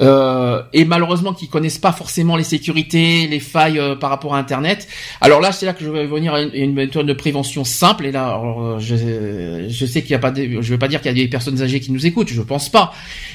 euh, 0.00 0.62
et 0.72 0.84
malheureusement 0.84 1.32
qui 1.32 1.48
connaissent 1.48 1.78
pas 1.78 1.92
forcément 1.92 2.36
les 2.36 2.44
sécurités, 2.44 3.26
les 3.26 3.40
failles 3.40 3.78
euh, 3.78 3.96
par 3.96 4.10
rapport 4.10 4.34
à 4.34 4.38
Internet. 4.38 4.88
Alors 5.20 5.40
là, 5.40 5.52
c'est 5.52 5.66
là 5.66 5.72
que 5.72 5.84
je 5.84 5.90
vais 5.90 6.06
venir 6.06 6.34
à 6.34 6.42
une, 6.42 6.74
méthode 6.74 7.06
de 7.06 7.12
prévention 7.12 7.64
simple. 7.64 8.06
Et 8.06 8.12
là, 8.12 8.40
euh, 8.40 8.78
je, 8.78 9.86
sais 9.86 10.02
qu'il 10.02 10.12
y 10.12 10.14
a 10.14 10.18
pas, 10.18 10.30
de, 10.30 10.60
je 10.60 10.72
veux 10.72 10.78
pas 10.78 10.88
dire 10.88 11.00
qu'il 11.00 11.10
y 11.10 11.20
a 11.20 11.22
des 11.22 11.28
personnes 11.28 11.60
âgées 11.62 11.80
qui 11.80 11.92
nous 11.92 12.06
écoutent, 12.06 12.28
je 12.28 12.42
pense 12.42 12.68
pas. 12.68 12.92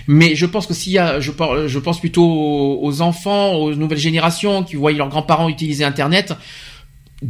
Mais 0.08 0.36
je 0.36 0.46
pense 0.46 0.68
que 0.68 0.74
s'il 0.74 0.94
y 0.94 1.00
a, 1.00 1.20
je, 1.20 1.32
pense 1.32 2.00
plutôt 2.00 2.80
aux 2.82 3.02
enfants, 3.02 3.54
aux 3.54 3.74
nouvelles 3.76 3.98
générations 3.98 4.64
qui 4.64 4.76
voient 4.76 4.92
leurs 4.92 5.10
grands-parents 5.10 5.50
utiliser 5.50 5.84
Internet 5.84 6.34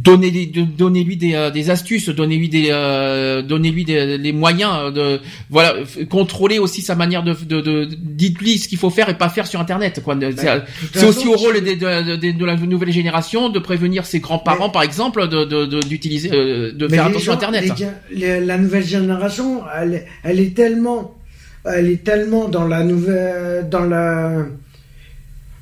donnez 0.02 0.46
donnez-lui 0.78 1.16
des, 1.16 1.34
euh, 1.34 1.50
des 1.50 1.70
astuces, 1.70 2.08
donnez-lui 2.08 2.48
des, 2.48 2.68
euh, 2.70 3.42
donnez-lui 3.42 3.84
des, 3.84 4.18
les 4.18 4.32
moyens 4.32 4.72
euh, 4.76 4.90
de, 4.90 5.20
voilà, 5.50 5.74
contrôler 6.10 6.58
aussi 6.58 6.82
sa 6.82 6.94
manière 6.94 7.22
de, 7.22 7.34
de, 7.34 7.60
de 7.60 7.88
dites-lui 8.00 8.58
ce 8.58 8.68
qu'il 8.68 8.78
faut 8.78 8.90
faire 8.90 9.08
et 9.08 9.16
pas 9.18 9.28
faire 9.28 9.46
sur 9.46 9.60
Internet, 9.60 10.02
quoi. 10.04 10.14
C'est- 10.20 10.30
toute 10.30 10.90
c'est 10.92 11.00
façon, 11.00 11.06
aussi 11.08 11.28
au 11.28 11.32
rôle 11.36 11.60
des- 11.60 11.76
de, 11.76 12.16
de, 12.16 12.32
de 12.38 12.44
la 12.44 12.56
nouvelle 12.56 12.92
génération 12.92 13.48
de 13.48 13.58
prévenir 13.58 14.04
ses 14.06 14.20
grands-parents, 14.20 14.66
Mais- 14.66 14.72
par 14.72 14.82
exemple, 14.82 15.28
de, 15.28 15.44
de, 15.44 15.64
de- 15.66 15.80
d'utiliser, 15.80 16.30
euh, 16.32 16.72
de 16.72 16.88
faire 16.88 17.06
attention 17.06 17.32
à 17.32 17.36
Internet. 17.36 17.64
les- 18.10 18.40
la 18.40 18.58
nouvelle 18.58 18.84
génération, 18.84 19.62
elle, 19.80 20.04
elle 20.24 20.40
est 20.40 20.54
tellement, 20.54 21.14
elle 21.64 21.88
est 21.90 22.04
tellement 22.04 22.48
dans 22.48 22.66
la 22.68 22.84
nouvelle, 22.84 23.68
dans 23.70 23.84
la, 23.84 24.44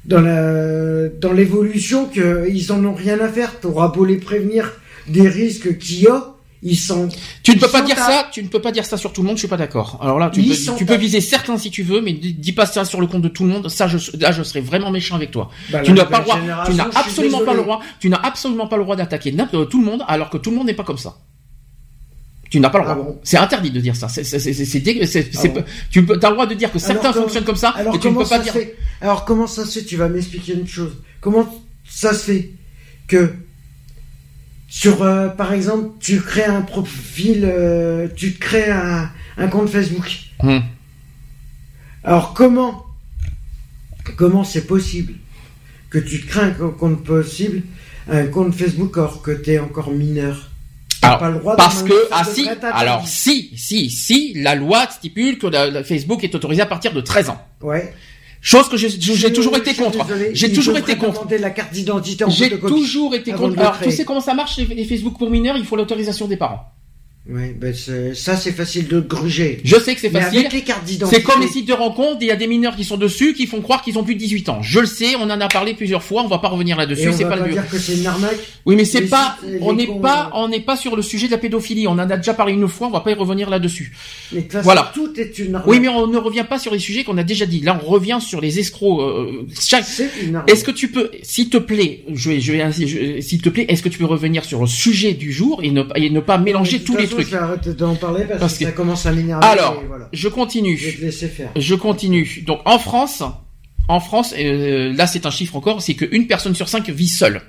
dans 0.06 0.20
la, 0.20 1.08
dans 1.08 1.32
l'évolution 1.32 2.06
qu'ils 2.06 2.72
en 2.72 2.84
ont 2.84 2.94
rien 2.94 3.18
à 3.20 3.28
faire. 3.28 3.60
T'auras 3.60 3.88
beau 3.88 4.04
les 4.04 4.16
prévenir 4.16 4.72
des 5.08 5.28
risques 5.28 5.78
qu'il 5.78 6.02
y 6.02 6.06
a, 6.06 6.34
ils 6.62 6.76
sont. 6.78 7.08
Tu 7.42 7.54
ne 7.54 7.60
peux 7.60 7.68
pas 7.68 7.82
dire 7.82 7.98
à- 7.98 8.06
ça, 8.06 8.28
tu 8.32 8.42
ne 8.42 8.48
peux 8.48 8.60
pas 8.60 8.72
dire 8.72 8.84
ça 8.86 8.96
sur 8.96 9.12
tout 9.12 9.20
le 9.22 9.26
monde, 9.28 9.36
je 9.36 9.40
suis 9.40 9.48
pas 9.48 9.56
d'accord. 9.58 9.98
Alors 10.02 10.18
là, 10.18 10.30
tu, 10.32 10.40
peux, 10.48 10.54
tu 10.76 10.86
peux 10.86 10.94
viser 10.96 11.20
certains 11.20 11.58
si 11.58 11.70
tu 11.70 11.82
veux, 11.82 12.00
mais 12.00 12.12
dis 12.14 12.52
pas 12.52 12.64
ça 12.66 12.84
sur 12.86 13.00
le 13.00 13.06
compte 13.06 13.22
de 13.22 13.28
tout 13.28 13.44
le 13.44 13.50
monde. 13.50 13.68
Ça, 13.68 13.86
je, 13.86 13.98
là, 14.18 14.32
je 14.32 14.42
serais 14.42 14.60
vraiment 14.62 14.90
méchant 14.90 15.14
avec 15.16 15.30
toi. 15.30 15.50
Bah, 15.70 15.80
tu 15.80 15.92
n'as 15.92 16.04
pas 16.06 16.18
le 16.20 16.24
droit, 16.24 16.36
tu 16.66 16.72
n'as 16.74 16.84
absolument 17.00 17.38
pas 17.44 17.52
le 17.52 17.62
droit, 17.62 17.80
tu 18.00 18.08
n'as 18.08 18.20
absolument 18.22 18.66
pas 18.66 18.76
le 18.76 18.82
droit 18.84 18.96
d'attaquer 18.96 19.32
n'importe- 19.32 19.68
tout 19.70 19.78
le 19.80 19.84
monde, 19.86 20.02
alors 20.08 20.30
que 20.30 20.38
tout 20.38 20.50
le 20.50 20.56
monde 20.56 20.66
n'est 20.66 20.74
pas 20.74 20.84
comme 20.84 20.96
ça. 20.98 21.16
Tu 22.54 22.60
n'as 22.60 22.70
pas 22.70 22.78
le 22.78 22.84
Ah 22.88 22.94
droit. 22.94 23.04
bon 23.06 23.20
c'est 23.24 23.36
interdit 23.36 23.72
de 23.72 23.80
dire 23.80 23.96
ça. 23.96 24.06
C'est, 24.08 24.22
c'est, 24.22 24.38
c'est, 24.38 24.52
Ah 25.36 25.48
bon 25.48 25.64
tu 25.90 26.06
peux, 26.06 26.12
as 26.22 26.28
le 26.28 26.34
droit 26.34 26.46
de 26.46 26.54
dire 26.54 26.70
que 26.70 26.78
certains 26.78 27.10
Alors, 27.10 27.24
fonctionnent 27.24 27.42
comme 27.44 27.56
ça, 27.56 27.70
Alors 27.70 27.94
mais 27.94 27.98
tu 27.98 28.06
ne 28.06 28.12
comment 28.12 28.22
peux 28.22 28.28
pas 28.30 28.36
ça 28.36 28.42
dire. 28.44 28.52
fait? 28.52 28.76
Alors 29.00 29.24
comment 29.24 29.48
ça 29.48 29.64
se 29.66 29.80
fait? 29.80 29.84
Tu 29.84 29.96
vas 29.96 30.08
m'expliquer 30.08 30.52
une 30.54 30.68
chose. 30.68 30.92
Comment 31.20 31.44
ça 31.84 32.14
se 32.14 32.26
fait 32.30 32.50
que 33.08 33.34
sur, 34.68 35.02
euh, 35.02 35.26
par 35.30 35.52
exemple, 35.52 35.88
tu 35.98 36.20
crées 36.20 36.44
un 36.44 36.62
profil, 36.62 37.40
euh, 37.44 38.06
tu 38.14 38.34
te 38.34 38.38
crées 38.38 38.70
un, 38.70 39.10
un 39.36 39.48
compte 39.48 39.68
Facebook? 39.68 40.08
Hum. 40.44 40.62
Alors 42.04 42.34
comment 42.34 42.86
comment 44.16 44.44
c'est 44.44 44.66
possible 44.68 45.14
que 45.90 45.98
tu 45.98 46.20
te 46.20 46.28
crées 46.28 46.42
un 46.42 46.50
co- 46.52 46.70
compte 46.70 47.02
possible, 47.02 47.62
un 48.08 48.26
compte 48.28 48.54
Facebook 48.54 48.96
alors 48.96 49.22
que 49.22 49.32
tu 49.32 49.50
es 49.50 49.58
encore 49.58 49.90
mineur? 49.90 50.50
Alors, 51.04 51.18
pas 51.18 51.30
le 51.30 51.38
droit 51.38 51.56
Parce 51.56 51.84
de 51.84 51.88
que, 51.88 52.08
ah 52.10 52.24
si, 52.24 52.48
alors 52.72 53.06
si, 53.06 53.50
si, 53.56 53.90
si, 53.90 54.34
la 54.34 54.54
loi 54.54 54.86
stipule 54.90 55.38
que 55.38 55.82
Facebook 55.82 56.24
est 56.24 56.34
autorisée 56.34 56.62
à 56.62 56.66
partir 56.66 56.92
de 56.92 57.00
13 57.00 57.30
ans. 57.30 57.40
Ouais. 57.62 57.92
Chose 58.40 58.68
que 58.68 58.76
j'ai, 58.76 59.32
toujours 59.32 59.56
été 59.56 59.72
contre. 59.74 60.04
désolé, 60.04 60.30
J'ai 60.34 60.52
toujours 60.52 60.76
été 60.76 60.96
contre. 60.96 61.26
la 61.30 61.50
carte 61.50 61.72
d'identité 61.72 62.24
en 62.24 62.30
J'ai 62.30 62.58
toujours 62.58 63.14
été 63.14 63.32
contre. 63.32 63.58
Alors, 63.58 63.80
tu 63.80 63.90
sais 63.90 64.04
comment 64.04 64.20
ça 64.20 64.34
marche 64.34 64.58
les 64.58 64.84
Facebook 64.84 65.16
pour 65.18 65.30
mineurs 65.30 65.56
Il 65.56 65.64
faut 65.64 65.76
l'autorisation 65.76 66.28
des 66.28 66.36
parents. 66.36 66.70
Oui, 67.26 67.52
ben 67.58 67.72
ça 68.14 68.36
c'est 68.36 68.52
facile 68.52 68.86
de 68.86 69.00
gruger. 69.00 69.58
Je 69.64 69.76
sais 69.76 69.94
que 69.94 70.00
c'est 70.02 70.12
Mais 70.12 70.20
facile. 70.20 70.40
avec 70.40 70.52
les 70.52 70.60
cartes 70.60 70.84
d'identité. 70.84 71.22
C'est 71.22 71.26
comme 71.26 71.40
les 71.40 71.48
sites 71.48 71.66
de 71.66 71.72
rencontres, 71.72 72.18
il 72.20 72.26
y 72.26 72.30
a 72.30 72.36
des 72.36 72.46
mineurs 72.46 72.76
qui 72.76 72.84
sont 72.84 72.98
dessus, 72.98 73.32
qui 73.32 73.46
font 73.46 73.62
croire 73.62 73.80
qu'ils 73.80 73.98
ont 73.98 74.04
plus 74.04 74.14
de 74.14 74.18
18 74.20 74.50
ans. 74.50 74.58
Je 74.60 74.80
le 74.80 74.84
sais, 74.84 75.16
on 75.16 75.22
en 75.22 75.40
a 75.40 75.48
parlé 75.48 75.72
plusieurs 75.72 76.02
fois, 76.02 76.22
on 76.22 76.28
va 76.28 76.36
pas 76.36 76.48
revenir 76.48 76.76
là-dessus, 76.76 77.08
on 77.08 77.12
c'est 77.16 77.22
pas 77.24 77.38
pas 77.38 77.46
le 77.46 77.52
dire 77.52 77.66
que 77.66 77.78
c'est 77.78 77.96
une 77.96 78.06
arnaque. 78.06 78.36
Oui, 78.66 78.76
mais 78.76 78.84
c'est 78.84 79.06
pas, 79.06 79.38
sites, 79.40 79.58
on 79.62 79.72
n'est 79.72 79.86
pas, 79.86 80.26
euh. 80.26 80.36
on 80.36 80.48
n'est 80.48 80.60
pas 80.60 80.76
sur 80.76 80.96
le 80.96 81.00
sujet 81.02 81.26
de 81.28 81.32
la 81.32 81.38
pédophilie. 81.38 81.88
On 81.88 81.92
en 81.92 81.98
a 82.10 82.16
déjà 82.18 82.34
parlé 82.34 82.52
une 82.52 82.68
fois, 82.68 82.88
on 82.88 82.90
va 82.90 83.00
pas 83.00 83.12
y 83.12 83.14
revenir 83.14 83.48
là-dessus. 83.48 83.96
Voilà. 84.62 84.92
tout 84.94 85.18
est 85.18 85.38
une 85.38 85.54
arnaque. 85.54 85.66
Oui, 85.66 85.80
mais 85.80 85.88
on 85.88 86.06
ne 86.06 86.18
revient 86.18 86.44
pas 86.46 86.58
sur 86.58 86.74
les 86.74 86.78
sujets 86.78 87.04
qu'on 87.04 87.16
a 87.16 87.22
déjà 87.24 87.46
dit. 87.46 87.60
Là, 87.60 87.80
on 87.82 87.88
revient 87.88 88.18
sur 88.20 88.42
les 88.42 88.58
escrocs. 88.58 89.00
euh, 89.00 89.46
chaque. 89.58 89.86
Est-ce 90.46 90.62
que 90.62 90.70
tu 90.72 90.88
peux, 90.88 91.10
s'il 91.22 91.48
te 91.48 91.56
plaît, 91.56 92.04
je 92.12 92.28
vais, 92.28 92.40
je 92.40 92.52
vais, 92.52 93.22
s'il 93.22 93.40
te 93.40 93.48
plaît, 93.48 93.64
est-ce 93.70 93.82
que 93.82 93.88
tu 93.88 93.98
peux 93.98 94.04
revenir 94.04 94.44
sur 94.44 94.60
le 94.60 94.66
sujet 94.66 95.14
du 95.14 95.32
jour 95.32 95.60
et 95.62 95.70
ne, 95.70 95.84
et 95.96 96.10
ne 96.10 96.20
pas 96.20 96.36
mélanger 96.36 96.80
tous 96.80 96.98
les 96.98 97.13
Je 97.22 97.26
vais 97.30 97.36
arrêter 97.36 97.74
d'en 97.74 97.94
parler 97.94 98.24
parce, 98.24 98.40
Parce 98.40 98.54
que, 98.54 98.58
que- 98.60 98.64
ça 98.66 98.72
commence 98.72 99.06
à 99.06 99.12
m'énerver. 99.12 99.46
Alors, 99.46 99.80
et 99.82 99.86
voilà. 99.86 100.08
je 100.12 100.18
Je 100.18 100.28
vais 100.28 100.34
continue. 100.34 100.76
te 100.78 101.00
laisser 101.00 101.28
faire. 101.28 101.50
Je 101.56 101.74
continue. 101.74 102.44
Donc, 102.46 102.60
en 102.64 102.78
France, 102.78 103.22
en 103.88 104.00
France, 104.00 104.34
euh, 104.38 104.92
là, 104.94 105.06
c'est 105.06 105.26
un 105.26 105.30
chiffre 105.30 105.56
encore, 105.56 105.82
c'est 105.82 105.94
qu'une 105.94 106.26
personne 106.26 106.54
sur 106.54 106.68
cinq 106.68 106.88
vit 106.90 107.08
seule. 107.08 107.42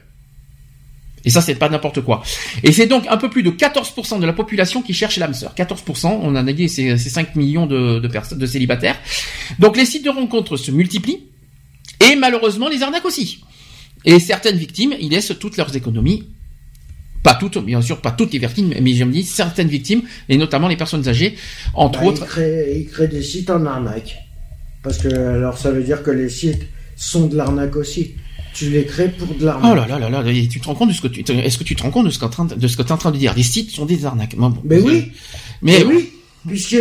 Et 1.28 1.32
ça, 1.32 1.42
c'est 1.42 1.56
pas 1.56 1.70
n'importe 1.70 2.02
quoi. 2.02 2.22
Et 2.62 2.72
c'est 2.72 2.86
donc 2.86 3.06
un 3.10 3.18
peu 3.18 3.32
plus 3.32 3.42
de 3.42 3.50
14% 3.50 4.20
de 4.20 4.26
la 4.28 4.34
population 4.34 4.84
qui 4.84 4.94
cherche 4.94 5.18
l'âme 5.18 5.34
sœur. 5.34 5.56
14%, 5.56 6.20
on 6.22 6.28
en 6.36 6.36
a 6.36 6.54
dit, 6.54 6.70
c'est 6.70 6.98
5 6.98 7.36
millions 7.36 7.66
de, 7.66 7.98
de 8.00 8.08
personnes, 8.08 8.38
de 8.38 8.46
célibataires. 8.46 9.00
Donc 9.58 9.76
les 9.76 9.86
sites 9.86 10.06
de 10.06 10.12
rencontres 10.12 10.56
se 10.56 10.70
multiplient. 10.70 11.24
Et 12.12 12.16
malheureusement, 12.16 12.70
les 12.70 12.84
arnaques 12.84 13.06
aussi. 13.06 13.42
Et 14.04 14.20
certaines 14.20 14.58
victimes, 14.58 14.94
ils 15.00 15.10
laissent 15.10 15.34
toutes 15.40 15.58
leurs 15.58 15.76
économies. 15.76 16.26
Pas 17.26 17.34
toutes, 17.34 17.58
bien 17.58 17.82
sûr, 17.82 18.00
pas 18.02 18.12
toutes 18.12 18.34
les 18.34 18.40
victimes, 18.40 18.74
mais 18.82 18.94
je 18.94 19.04
me 19.04 19.12
dis 19.12 19.24
certaines 19.24 19.68
victimes, 19.68 20.04
et 20.30 20.38
notamment 20.38 20.68
les 20.68 20.78
personnes 20.78 21.08
âgées, 21.08 21.36
entre 21.74 22.02
Bah, 22.02 22.06
autres. 22.06 22.22
il, 22.22 22.28
crée, 22.28 22.74
il 22.78 22.88
crée 22.88 23.08
des 23.08 23.24
sites 23.24 23.50
en 23.50 23.66
arnaque. 23.66 24.16
Parce 24.84 25.00
que 25.00 25.08
alors 25.08 25.58
ça 25.58 25.72
veut 25.72 25.82
dire 25.82 26.04
que 26.04 26.12
les 26.12 26.30
sites 26.30 26.68
sont 26.96 27.26
de 27.26 27.36
l'arnaque 27.36 27.76
aussi. 27.76 28.14
Tu 28.54 28.70
les 28.70 28.86
crées 28.86 29.10
pour 29.10 29.34
de 29.34 29.44
l'arnaque. 29.44 29.72
Oh 29.72 29.76
là 29.76 29.88
là 29.88 29.98
là 29.98 30.22
là, 30.22 30.32
et 30.32 30.48
tu 30.48 30.62
te 30.62 30.68
rends 30.68 30.76
compte 30.76 30.90
de 30.90 30.94
ce 30.94 31.02
que 31.02 31.08
tu, 31.08 31.22
est-ce 31.22 31.58
que 31.58 31.64
tu 31.64 31.76
te 31.76 31.82
rends 31.82 31.90
compte 31.90 32.06
de 32.06 32.12
ce 32.12 32.20
qu'en 32.20 32.30
train 32.30 32.46
de, 32.46 32.68
ce 32.68 32.78
que 32.78 32.84
t'es 32.84 32.92
en 32.92 32.98
train 32.98 33.12
de 33.12 33.18
dire? 33.18 33.34
Les 33.36 33.42
sites 33.42 33.72
sont 33.72 33.86
des 33.86 34.06
arnaques. 34.06 34.36
Bon, 34.36 34.54
Mais 34.64 34.80
oui. 34.80 35.12
Mais, 35.64 35.80
Mais 35.80 35.84
oui, 35.84 36.12
puisque 36.48 36.78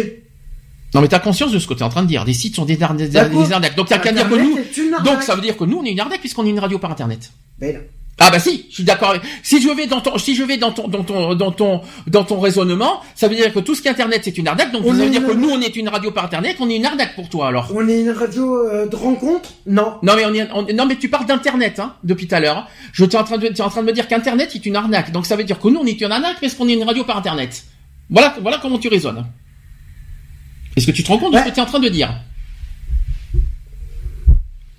non, 0.95 1.01
mais 1.01 1.09
t'as 1.09 1.19
conscience 1.19 1.53
de 1.53 1.59
ce 1.59 1.67
que 1.67 1.75
t'es 1.75 1.83
en 1.83 1.89
train 1.89 2.03
de 2.03 2.07
dire. 2.09 2.25
Les 2.25 2.35
sites 2.35 2.55
sont 2.55 2.67
des, 2.67 2.81
arnaques. 2.83 3.77
Donc 3.77 3.89
t'as 3.89 3.99
qu'à 3.99 4.13
dire 4.13 4.29
que 4.29 4.35
nous, 4.35 4.59
donc 5.03 5.23
ça 5.23 5.35
veut 5.35 5.41
dire 5.41 5.57
que 5.57 5.65
nous, 5.65 5.79
on 5.79 5.85
est 5.85 5.91
une 5.91 6.01
arnaque 6.01 6.21
puisqu'on 6.21 6.47
est 6.47 6.51
une 6.51 6.61
radio 6.61 6.79
par 6.79 6.91
internet. 6.91 7.33
Ben. 7.59 7.81
Ah 8.21 8.31
bah 8.31 8.39
si, 8.39 8.67
je 8.71 8.75
suis 8.77 8.85
d'accord. 8.85 9.11
avec- 9.11 9.23
Si 9.43 9.61
je 9.61 9.69
vais 9.69 9.89
dans 9.89 10.01
ton, 10.01 10.17
si 10.19 10.37
je 10.37 10.45
vais 10.45 10.57
dans 10.57 10.71
ton, 10.71 10.87
dans 10.87 11.03
ton, 11.03 11.35
dans 11.35 11.51
ton, 11.51 11.81
dans 12.07 12.23
ton 12.25 12.39
raisonnement, 12.39 13.01
ça 13.17 13.27
veut 13.27 13.35
dire 13.35 13.53
que 13.53 13.59
tout 13.59 13.75
ce 13.75 13.83
qui 13.83 13.89
est 13.89 13.91
internet 13.91 14.21
c'est 14.23 14.39
une 14.39 14.47
arnaque. 14.47 14.71
Donc 14.71 14.83
On 14.85 14.93
ça 14.93 15.05
veut 15.05 15.11
dire 15.11 15.21
une- 15.21 15.27
que 15.27 15.33
nous 15.33 15.51
on 15.51 15.61
est 15.61 15.75
une 15.75 15.89
radio 15.89 16.13
par 16.13 16.27
internet, 16.27 16.57
on 16.61 16.71
est 16.71 16.77
une 16.77 16.87
arnaque 16.87 17.17
pour 17.17 17.29
toi 17.29 17.49
alors. 17.49 17.73
On 17.75 17.87
est 17.89 18.01
une 18.03 18.11
radio 18.11 18.57
euh, 18.69 18.87
de 18.87 18.95
rencontre? 18.95 19.51
Non. 19.67 19.97
Non 20.05 20.15
mais 20.15 20.25
on 20.27 20.33
est, 20.33 20.49
on- 20.53 20.63
non 20.73 20.87
mais 20.87 20.95
tu 20.97 21.09
parles 21.09 21.27
d'internet 21.27 21.81
hein, 21.81 21.95
depuis 22.05 22.29
tout 22.29 22.37
à 22.37 22.41
l'heure. 22.41 22.59
hein. 22.59 22.67
Je 22.93 23.05
t'es 23.05 23.17
en 23.17 23.25
train 23.25 23.37
de, 23.39 23.49
tu 23.49 23.55
es 23.55 23.61
en 23.63 23.69
train 23.69 23.83
de 23.83 23.87
me 23.89 23.93
dire 23.93 24.07
qu'internet 24.07 24.55
est 24.55 24.65
une 24.65 24.77
arnaque. 24.77 25.11
Donc 25.11 25.27
ça 25.27 25.35
veut 25.35 25.45
dire 25.45 25.59
que 25.59 25.67
nous 25.69 25.81
on 25.81 25.87
est 25.87 26.01
une 26.01 26.13
arnaque 26.13 26.37
parce 26.41 26.55
qu'on 26.55 26.69
est 26.69 26.75
une 26.75 26.85
radio 26.85 27.03
par 27.03 27.17
internet? 27.17 27.65
Voilà, 28.11 28.37
voilà 28.41 28.59
comment 28.63 28.79
tu 28.79 28.87
raisonnes. 28.89 29.27
Est-ce 30.77 30.87
que 30.87 30.93
tu 30.93 31.03
te 31.03 31.09
rends 31.09 31.19
compte 31.19 31.33
de 31.35 31.39
ce 31.39 31.45
que 31.45 31.51
tu 31.51 31.57
es 31.59 31.63
en 31.63 31.67
train 31.67 31.81
de 31.81 31.89
dire? 31.89 32.15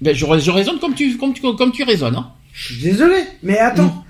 Ben 0.01 0.13
je, 0.15 0.25
je 0.39 0.51
raisonne 0.51 0.79
comme 0.79 0.93
tu, 0.93 1.17
comme 1.17 1.33
tu, 1.33 1.41
comme 1.41 1.71
tu 1.73 1.83
raisonnes. 1.83 2.15
Hein. 2.15 2.31
Je 2.55 2.73
suis 2.73 2.81
désolé. 2.83 3.17
Mais 3.43 3.59
attends. 3.59 4.03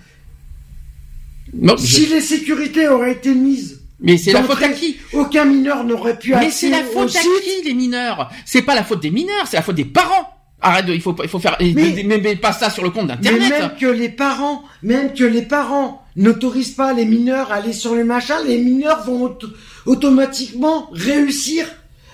Non, 1.54 1.76
je- 1.78 1.86
Si 1.86 2.06
les 2.06 2.22
sécurités 2.22 2.88
auraient 2.88 3.14
été 3.14 3.34
mises, 3.34 3.82
mais 4.00 4.18
c'est 4.18 4.34
la 4.34 4.44
faute 4.44 4.62
à 4.62 4.70
qui 4.70 4.98
aucun 5.14 5.46
mineur 5.46 5.84
n'aurait 5.84 6.20
pu 6.20 6.34
Mais 6.36 6.52
c'est 6.52 6.70
la 6.70 6.82
au 6.82 6.84
faute 6.84 7.16
à 7.16 7.20
qui 7.20 7.28
les 7.66 7.74
mineurs? 7.74 8.30
C'est 8.46 8.62
pas 8.62 8.76
la 8.76 8.84
faute 8.84 9.02
des 9.02 9.10
mineurs, 9.12 9.48
c'est 9.48 9.58
la 9.58 9.64
faute 9.64 9.76
des 9.76 9.86
parents. 9.86 10.30
Arrête, 10.62 10.86
de, 10.86 10.94
il 10.94 11.02
faut, 11.02 11.16
il 11.22 11.30
faut 11.30 11.40
faire, 11.40 11.58
mais, 11.60 12.36
pas 12.38 12.52
ça 12.54 12.70
sur 12.70 12.84
le 12.84 12.90
compte 12.90 13.08
d'internet. 13.08 13.42
Mais 13.42 13.50
même 13.60 13.72
que 13.80 13.86
les 13.86 14.10
parents, 14.10 14.64
même 14.84 15.14
que 15.14 15.24
les 15.24 15.44
parents 15.44 16.04
n'autorisent 16.16 16.72
pas 16.72 16.94
les 16.94 17.06
mineurs 17.06 17.52
à 17.52 17.56
aller 17.56 17.74
sur 17.74 17.94
les 17.96 18.04
machins, 18.04 18.36
les 18.48 18.58
mineurs 18.58 19.04
vont 19.06 19.38
automatiquement 19.86 20.90
réussir 20.92 21.68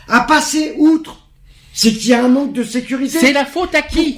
à 0.08 0.22
passer 0.22 0.74
outre. 0.78 1.28
C'est 1.74 1.94
qu'il 1.94 2.10
y 2.10 2.14
a 2.14 2.24
un 2.26 2.28
manque 2.28 2.54
de 2.54 2.64
sécurité. 2.64 3.20
C'est 3.20 3.34
la 3.34 3.46
faute 3.46 3.74
à 3.76 3.82
qui? 3.82 4.18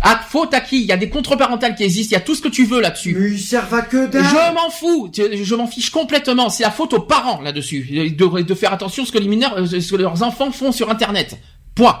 À 0.00 0.18
faute 0.18 0.54
à 0.54 0.60
qui? 0.60 0.80
Il 0.80 0.86
y 0.86 0.92
a 0.92 0.96
des 0.96 1.08
contre-parentales 1.08 1.74
qui 1.74 1.84
existent, 1.84 2.10
il 2.10 2.18
y 2.18 2.22
a 2.22 2.24
tout 2.24 2.34
ce 2.34 2.42
que 2.42 2.48
tu 2.48 2.64
veux 2.64 2.80
là-dessus. 2.80 3.16
Mais 3.18 3.30
ils 3.30 3.40
servent 3.40 3.74
à 3.74 3.82
que 3.82 4.06
dalle. 4.06 4.24
Je 4.24 4.54
m'en 4.54 4.70
fous, 4.70 5.10
je 5.14 5.54
m'en 5.54 5.66
fiche 5.66 5.90
complètement. 5.90 6.48
C'est 6.50 6.62
la 6.62 6.70
faute 6.70 6.92
aux 6.92 7.00
parents 7.00 7.40
là-dessus, 7.40 8.12
de, 8.16 8.42
de, 8.42 8.54
faire 8.54 8.72
attention 8.72 9.02
à 9.02 9.06
ce 9.06 9.12
que 9.12 9.18
les 9.18 9.28
mineurs, 9.28 9.56
euh, 9.58 9.66
ce 9.66 9.90
que 9.90 9.96
leurs 9.96 10.22
enfants 10.22 10.50
font 10.50 10.72
sur 10.72 10.90
Internet. 10.90 11.38
Point. 11.74 11.98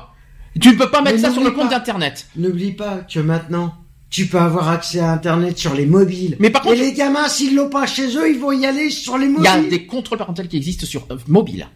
Tu 0.60 0.68
ne 0.68 0.74
peux 0.74 0.90
pas 0.90 1.02
mettre 1.02 1.20
ça 1.20 1.30
sur 1.30 1.44
le 1.44 1.50
compte 1.50 1.70
d'Internet. 1.70 2.28
N'oublie 2.36 2.72
pas 2.72 2.98
que 3.12 3.20
maintenant, 3.20 3.74
tu 4.08 4.26
peux 4.26 4.38
avoir 4.38 4.68
accès 4.68 5.00
à 5.00 5.12
Internet 5.12 5.58
sur 5.58 5.74
les 5.74 5.86
mobiles. 5.86 6.36
Mais 6.38 6.50
par 6.50 6.62
contre, 6.62 6.76
et 6.76 6.78
les 6.78 6.92
gamins, 6.92 7.28
s'ils 7.28 7.54
l'ont 7.54 7.68
pas 7.68 7.86
chez 7.86 8.16
eux, 8.16 8.30
ils 8.30 8.38
vont 8.38 8.52
y 8.52 8.64
aller 8.64 8.90
sur 8.90 9.18
les 9.18 9.28
mobiles. 9.28 9.50
Il 9.56 9.62
y 9.64 9.66
a 9.66 9.70
des 9.70 9.86
contrôles 9.86 10.18
parentaux 10.18 10.42
qui 10.44 10.56
existent 10.56 10.86
sur 10.86 11.06
euh, 11.10 11.16
mobile. 11.28 11.68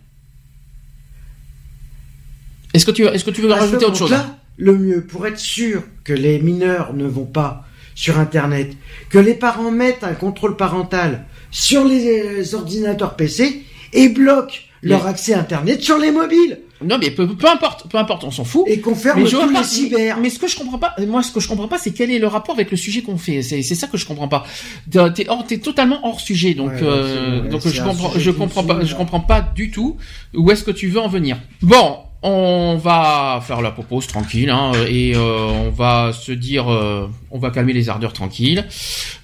Est-ce 2.72 2.86
que 2.86 2.92
tu, 2.92 3.04
est-ce 3.04 3.24
que 3.24 3.30
tu 3.30 3.42
veux 3.42 3.52
rajouter 3.52 3.84
autre 3.84 3.96
chose? 3.96 4.14
Le 4.60 4.76
mieux 4.76 5.00
pour 5.00 5.26
être 5.26 5.38
sûr 5.38 5.82
que 6.04 6.12
les 6.12 6.38
mineurs 6.38 6.92
ne 6.92 7.06
vont 7.06 7.24
pas 7.24 7.64
sur 7.94 8.18
Internet, 8.18 8.76
que 9.08 9.18
les 9.18 9.34
parents 9.34 9.70
mettent 9.70 10.04
un 10.04 10.14
contrôle 10.14 10.56
parental 10.56 11.24
sur 11.50 11.84
les 11.84 12.54
ordinateurs 12.54 13.16
PC 13.16 13.64
et 13.92 14.08
bloquent 14.08 14.58
leur 14.82 15.06
accès 15.06 15.34
Internet 15.34 15.82
sur 15.82 15.98
les 15.98 16.10
mobiles. 16.12 16.60
Non, 16.82 16.96
mais 16.98 17.10
peu, 17.10 17.28
importe, 17.46 17.90
peu 17.90 17.98
importe, 17.98 18.24
on 18.24 18.30
s'en 18.30 18.44
fout. 18.44 18.64
Et 18.66 18.80
qu'on 18.80 18.94
ferme 18.94 19.22
tous 19.24 19.50
les 19.50 19.64
cyber. 19.64 20.18
Mais, 20.18 20.30
ce 20.30 20.38
que 20.38 20.48
je 20.48 20.56
comprends 20.56 20.78
pas, 20.78 20.94
moi, 21.06 21.22
ce 21.22 21.30
que 21.30 21.40
je 21.40 21.48
comprends 21.48 21.68
pas, 21.68 21.76
c'est 21.76 21.90
quel 21.90 22.10
est 22.10 22.18
le 22.18 22.26
rapport 22.26 22.54
avec 22.54 22.70
le 22.70 22.76
sujet 22.78 23.02
qu'on 23.02 23.18
fait. 23.18 23.42
C'est, 23.42 23.62
ça 23.62 23.86
que 23.86 23.98
je 23.98 24.06
comprends 24.06 24.28
pas. 24.28 24.46
T'es, 24.90 25.28
hors, 25.28 25.46
t'es 25.46 25.58
totalement 25.58 26.06
hors 26.06 26.20
sujet, 26.20 26.54
donc, 26.54 26.72
euh, 26.80 27.48
donc 27.48 27.66
je 27.66 27.82
comprends, 27.82 28.12
je 28.16 28.30
comprends 28.30 28.64
pas, 28.64 28.82
je 28.82 28.94
comprends 28.94 29.20
pas 29.20 29.42
du 29.42 29.70
tout 29.70 29.98
où 30.34 30.50
est-ce 30.50 30.64
que 30.64 30.70
tu 30.70 30.88
veux 30.88 31.00
en 31.00 31.08
venir. 31.08 31.36
Bon, 31.60 31.98
on 32.22 32.76
va 32.76 33.42
faire 33.42 33.62
la 33.62 33.70
pause 33.70 34.06
tranquille 34.06 34.50
hein, 34.50 34.72
et 34.88 35.14
euh, 35.14 35.46
on 35.46 35.70
va 35.70 36.12
se 36.12 36.32
dire, 36.32 36.70
euh, 36.70 37.08
on 37.30 37.38
va 37.38 37.50
calmer 37.50 37.72
les 37.72 37.88
ardeurs 37.88 38.12
tranquilles. 38.12 38.66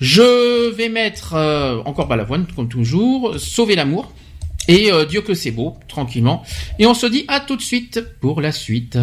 Je 0.01 0.71
vais 0.75 0.89
mettre 0.89 1.35
euh, 1.35 1.83
encore 1.85 2.09
Balavoine 2.09 2.47
comme 2.55 2.69
toujours, 2.69 3.39
sauver 3.39 3.77
l'amour 3.77 4.13
et 4.69 4.91
Dieu 5.09 5.21
que 5.21 5.35
c'est 5.35 5.53
beau 5.53 5.77
tranquillement. 5.87 6.43
Et 6.81 6.87
on 6.87 6.95
se 6.95 7.07
dit 7.07 7.25
à 7.29 7.39
tout 7.39 7.55
de 7.55 7.63
suite 7.63 8.05
pour 8.21 8.41
la 8.41 8.51
suite. 8.51 8.99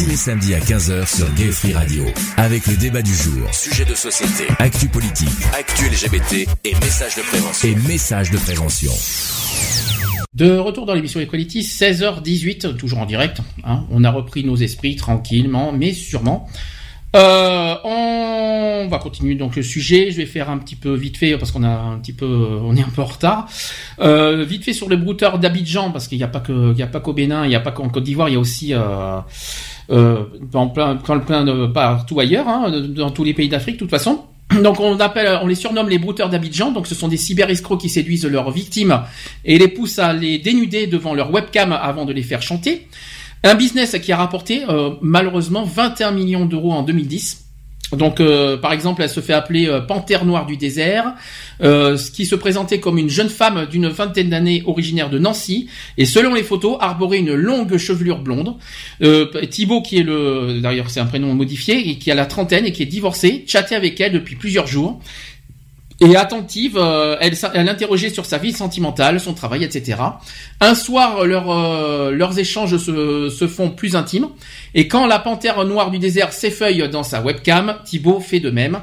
Equality 0.00 0.06
les 0.06 0.16
samedis 0.16 0.54
à 0.54 0.60
15h 0.60 1.16
sur 1.16 1.34
Gay 1.34 1.50
Free 1.50 1.72
Radio. 1.72 2.04
Avec 2.36 2.66
le 2.66 2.76
débat 2.76 3.02
du 3.02 3.14
jour, 3.14 3.52
sujet 3.52 3.84
de 3.84 3.94
société, 3.94 4.44
actu 4.58 4.88
politique, 4.88 5.28
actu 5.58 5.88
LGBT 5.88 6.48
et 6.64 6.74
messages 6.74 7.16
de 7.16 7.22
prévention. 7.22 7.68
Et 7.68 7.74
messages 7.88 8.30
de 8.30 8.38
prévention. 8.38 8.92
De 10.34 10.56
retour 10.56 10.86
dans 10.86 10.94
l'émission 10.94 11.20
Equality, 11.20 11.62
16h18, 11.62 12.76
toujours 12.76 13.00
en 13.00 13.06
direct. 13.06 13.40
Hein. 13.64 13.84
on 13.90 14.04
a 14.04 14.10
repris 14.10 14.44
nos 14.44 14.56
esprits 14.56 14.96
tranquillement, 14.96 15.72
mais 15.72 15.92
sûrement. 15.92 16.48
Euh, 17.16 17.74
on 17.82 18.86
va 18.88 18.98
continuer 18.98 19.34
donc 19.34 19.56
le 19.56 19.62
sujet. 19.62 20.10
Je 20.10 20.16
vais 20.16 20.26
faire 20.26 20.48
un 20.48 20.58
petit 20.58 20.76
peu 20.76 20.94
vite 20.94 21.16
fait 21.16 21.36
parce 21.36 21.50
qu'on 21.50 21.64
a 21.64 21.68
un 21.68 21.98
petit 21.98 22.12
peu, 22.12 22.58
on 22.62 22.76
est 22.76 22.82
un 22.82 22.88
peu 22.88 23.02
en 23.02 23.06
retard. 23.06 23.48
Euh, 24.00 24.44
vite 24.44 24.64
fait 24.64 24.72
sur 24.72 24.88
les 24.88 24.96
brouteurs 24.96 25.38
d'Abidjan 25.38 25.90
parce 25.90 26.08
qu'il 26.08 26.18
n'y 26.18 26.24
a 26.24 26.28
pas 26.28 26.40
que, 26.40 26.72
il 26.72 26.78
y 26.78 26.82
a 26.82 26.86
pas 26.86 27.00
qu'au 27.00 27.12
Bénin, 27.12 27.44
il 27.44 27.48
n'y 27.48 27.56
a 27.56 27.60
pas 27.60 27.72
qu'en 27.72 27.88
Côte 27.88 28.04
d'Ivoire, 28.04 28.28
il 28.28 28.32
y 28.32 28.36
a 28.36 28.40
aussi 28.40 28.72
euh, 28.72 29.18
euh, 29.90 30.24
en 30.54 30.68
plein, 30.68 30.96
plein 30.96 31.44
de 31.44 31.66
partout 31.66 32.20
ailleurs, 32.20 32.48
hein, 32.48 32.70
dans 32.88 33.10
tous 33.10 33.24
les 33.24 33.34
pays 33.34 33.48
d'Afrique, 33.48 33.76
de 33.76 33.80
toute 33.80 33.90
façon. 33.90 34.24
Donc 34.62 34.80
on 34.80 34.98
appelle, 35.00 35.38
on 35.42 35.46
les 35.46 35.54
surnomme 35.54 35.88
les 35.88 35.98
brouteurs 35.98 36.28
d'Abidjan. 36.28 36.72
Donc 36.72 36.86
ce 36.86 36.94
sont 36.94 37.08
des 37.08 37.16
cyber-escrocs 37.16 37.80
qui 37.80 37.88
séduisent 37.88 38.26
leurs 38.26 38.50
victimes 38.50 39.00
et 39.44 39.58
les 39.58 39.68
poussent 39.68 39.98
à 39.98 40.12
les 40.12 40.38
dénuder 40.38 40.86
devant 40.86 41.14
leur 41.14 41.32
webcam 41.32 41.72
avant 41.72 42.04
de 42.04 42.12
les 42.12 42.22
faire 42.22 42.42
chanter. 42.42 42.86
Un 43.42 43.54
business 43.54 43.96
qui 44.02 44.12
a 44.12 44.16
rapporté 44.16 44.64
euh, 44.68 44.90
malheureusement 45.00 45.64
21 45.64 46.10
millions 46.12 46.44
d'euros 46.44 46.72
en 46.72 46.82
2010. 46.82 47.39
Donc, 47.92 48.20
euh, 48.20 48.56
par 48.56 48.72
exemple, 48.72 49.02
elle 49.02 49.08
se 49.08 49.20
fait 49.20 49.32
appeler 49.32 49.66
euh, 49.66 49.80
Panthère 49.80 50.24
Noire 50.24 50.46
du 50.46 50.56
désert, 50.56 51.14
ce 51.60 52.10
qui 52.10 52.24
se 52.24 52.34
présentait 52.34 52.80
comme 52.80 52.96
une 52.96 53.10
jeune 53.10 53.28
femme 53.28 53.66
d'une 53.66 53.88
vingtaine 53.88 54.30
d'années 54.30 54.62
originaire 54.66 55.10
de 55.10 55.18
Nancy, 55.18 55.68
et 55.98 56.06
selon 56.06 56.34
les 56.34 56.42
photos, 56.42 56.78
arborait 56.80 57.18
une 57.18 57.34
longue 57.34 57.76
chevelure 57.76 58.20
blonde. 58.20 58.54
Thibaut, 59.50 59.82
qui 59.82 59.98
est 59.98 60.02
le, 60.02 60.60
d'ailleurs 60.62 60.88
c'est 60.88 61.00
un 61.00 61.06
prénom 61.06 61.34
modifié, 61.34 61.90
et 61.90 61.98
qui 61.98 62.10
a 62.10 62.14
la 62.14 62.24
trentaine 62.24 62.64
et 62.64 62.72
qui 62.72 62.82
est 62.82 62.86
divorcé, 62.86 63.44
chattait 63.46 63.74
avec 63.74 64.00
elle 64.00 64.12
depuis 64.12 64.36
plusieurs 64.36 64.66
jours. 64.66 65.00
Et 66.02 66.16
attentive, 66.16 66.78
euh, 66.78 67.16
elle, 67.20 67.34
elle 67.52 67.68
interrogeait 67.68 68.08
sur 68.08 68.24
sa 68.24 68.38
vie 68.38 68.52
sentimentale, 68.52 69.20
son 69.20 69.34
travail, 69.34 69.64
etc. 69.64 70.00
Un 70.60 70.74
soir, 70.74 71.18
euh, 71.18 72.10
leurs 72.10 72.38
échanges 72.38 72.78
se, 72.78 73.28
se, 73.28 73.46
font 73.46 73.70
plus 73.70 73.96
intimes. 73.96 74.28
Et 74.74 74.88
quand 74.88 75.06
la 75.06 75.18
panthère 75.18 75.62
noire 75.66 75.90
du 75.90 75.98
désert 75.98 76.32
s'effeuille 76.32 76.88
dans 76.88 77.02
sa 77.02 77.20
webcam, 77.20 77.76
Thibaut 77.84 78.18
fait 78.18 78.40
de 78.40 78.50
même. 78.50 78.80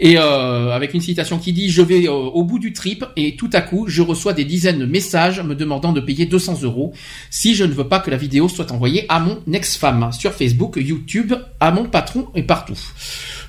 Et 0.00 0.18
euh, 0.18 0.70
avec 0.72 0.94
une 0.94 1.02
citation 1.02 1.38
qui 1.38 1.52
dit 1.52 1.68
«Je 1.70 1.82
vais 1.82 2.08
au 2.08 2.42
bout 2.42 2.58
du 2.58 2.72
trip 2.72 3.04
et 3.14 3.36
tout 3.36 3.50
à 3.52 3.60
coup, 3.60 3.84
je 3.86 4.02
reçois 4.02 4.32
des 4.32 4.44
dizaines 4.44 4.78
de 4.78 4.86
messages 4.86 5.40
me 5.40 5.54
demandant 5.54 5.92
de 5.92 6.00
payer 6.00 6.26
200 6.26 6.62
euros 6.62 6.92
si 7.30 7.54
je 7.54 7.64
ne 7.64 7.72
veux 7.72 7.86
pas 7.86 8.00
que 8.00 8.10
la 8.10 8.16
vidéo 8.16 8.48
soit 8.48 8.72
envoyée 8.72 9.06
à 9.08 9.20
mon 9.20 9.38
ex-femme 9.52 10.10
sur 10.12 10.32
Facebook, 10.32 10.78
YouTube, 10.80 11.34
à 11.60 11.70
mon 11.70 11.84
patron 11.84 12.28
et 12.34 12.42
partout.» 12.42 12.78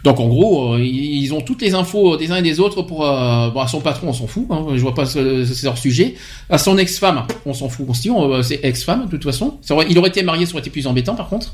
Donc 0.06 0.20
en 0.20 0.28
gros, 0.28 0.76
euh, 0.76 0.80
ils 0.80 1.34
ont 1.34 1.42
toutes 1.42 1.64
les 1.64 1.74
infos 1.74 2.16
des 2.16 2.32
uns 2.32 2.36
et 2.36 2.44
des 2.44 2.60
autres 2.60 2.84
pour 2.84 3.06
euh, 3.06 3.50
bon, 3.50 3.60
à 3.60 3.68
son 3.68 3.82
patron, 3.82 4.10
on 4.10 4.14
s'en 4.14 4.28
fout, 4.28 4.46
hein, 4.52 4.64
je 4.76 4.80
vois 4.80 4.94
pas 4.94 5.08
c'est 5.08 5.64
leur 5.64 5.80
sujet. 5.80 6.14
À 6.48 6.60
son 6.60 6.78
ex-femme, 6.78 7.26
on 7.48 7.54
s'en 7.56 7.70
fout 7.70 7.90
aussi, 7.90 8.12
c'est 8.44 8.64
ex-femme 8.64 9.06
de 9.06 9.10
toute 9.10 9.24
façon. 9.24 9.58
il 9.90 9.98
aurait 9.98 10.10
été 10.10 10.22
marié, 10.22 10.46
ça 10.46 10.54
aurait 10.54 10.62
été 10.62 10.70
plus 10.70 10.86
embêtant 10.86 11.16
par 11.16 11.28
contre. 11.28 11.54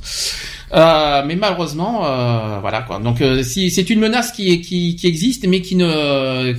Euh, 0.74 1.24
mais 1.26 1.38
malheureusement, 1.38 2.06
euh, 2.06 2.60
voilà 2.60 2.82
quoi. 2.82 3.00
Donc 3.00 3.24
si 3.44 3.72
c'est 3.72 3.90
une 3.90 4.02
menace 4.02 4.34
qui, 4.34 4.60
qui, 4.60 5.08
existe, 5.08 5.48
mais 5.48 5.62
qui 5.62 5.78
ne, 5.78 6.52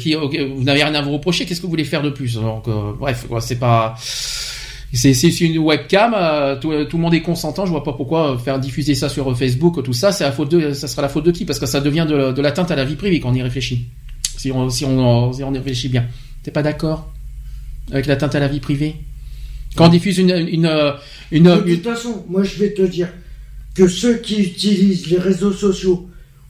vous 0.55 0.65
n'avez 0.65 0.85
rien 0.85 0.95
à 0.95 1.03
vous 1.03 1.13
reprocher, 1.13 1.45
qu'est-ce 1.45 1.61
que 1.61 1.67
vous 1.67 1.71
voulez 1.71 1.85
faire 1.85 2.03
de 2.03 2.11
plus? 2.11 2.37
Donc 2.37 2.71
bref, 2.99 3.27
quoi, 3.29 3.43
c'est 3.43 3.59
pas 3.59 3.97
c'est 4.93 5.41
une 5.41 5.59
webcam, 5.59 6.13
euh, 6.15 6.57
tout, 6.57 6.73
tout, 6.85 6.97
le 6.99 7.03
monde 7.03 7.15
est 7.15 7.23
consentant. 7.23 7.65
Je 7.65 7.71
vois 7.71 7.83
pas 7.83 7.95
pourquoi 7.95 8.39
faire 8.39 8.61
diffuser 8.61 8.95
ça 8.95 9.09
sur 9.09 9.37
Facebook, 9.37 9.83
tout 9.83 9.95
ça. 9.95 10.13
C'est 10.13 10.25
la 10.25 10.33
faute 10.33 10.51
de, 10.51 10.75
ça 10.75 10.87
sera 10.87 11.03
la 11.03 11.09
faute 11.09 11.25
de 11.25 11.31
qui? 11.31 11.47
Parce 11.47 11.59
que 11.59 11.67
ça 11.67 11.81
devient 11.81 12.07
de, 12.09 12.33
de 12.33 12.43
l'atteinte 12.43 12.71
à 12.71 12.77
la 12.77 12.85
vie 12.85 12.97
privée 12.97 13.19
quand 13.19 13.31
on 13.31 13.35
y 13.35 13.43
réfléchit. 13.43 13.87
Si 14.37 14.53
on, 14.53 14.69
si 14.69 14.85
on, 14.85 15.33
si 15.33 15.43
on 15.43 15.55
y 15.55 15.59
réfléchit 15.59 15.89
bien. 15.89 16.07
T'es 16.43 16.51
pas 16.51 16.63
d'accord 16.63 17.11
avec 17.91 18.07
l'atteinte 18.07 18.35
à 18.35 18.41
la 18.41 18.49
vie 18.49 18.61
privée? 18.61 18.97
Quand 19.77 19.87
on 19.87 19.89
diffuse 19.89 20.19
une, 20.19 20.31
une, 20.31 20.71
une, 21.31 21.45
De 21.45 21.75
toute 21.75 21.85
façon, 21.85 22.25
moi 22.29 22.43
je 22.43 22.59
vais 22.59 22.75
te 22.75 22.83
dire 22.83 23.09
que 23.75 23.89
ceux 23.89 24.19
qui 24.19 24.43
utilisent 24.43 25.07
les 25.07 25.19
réseaux 25.19 25.53
sociaux 25.53 26.09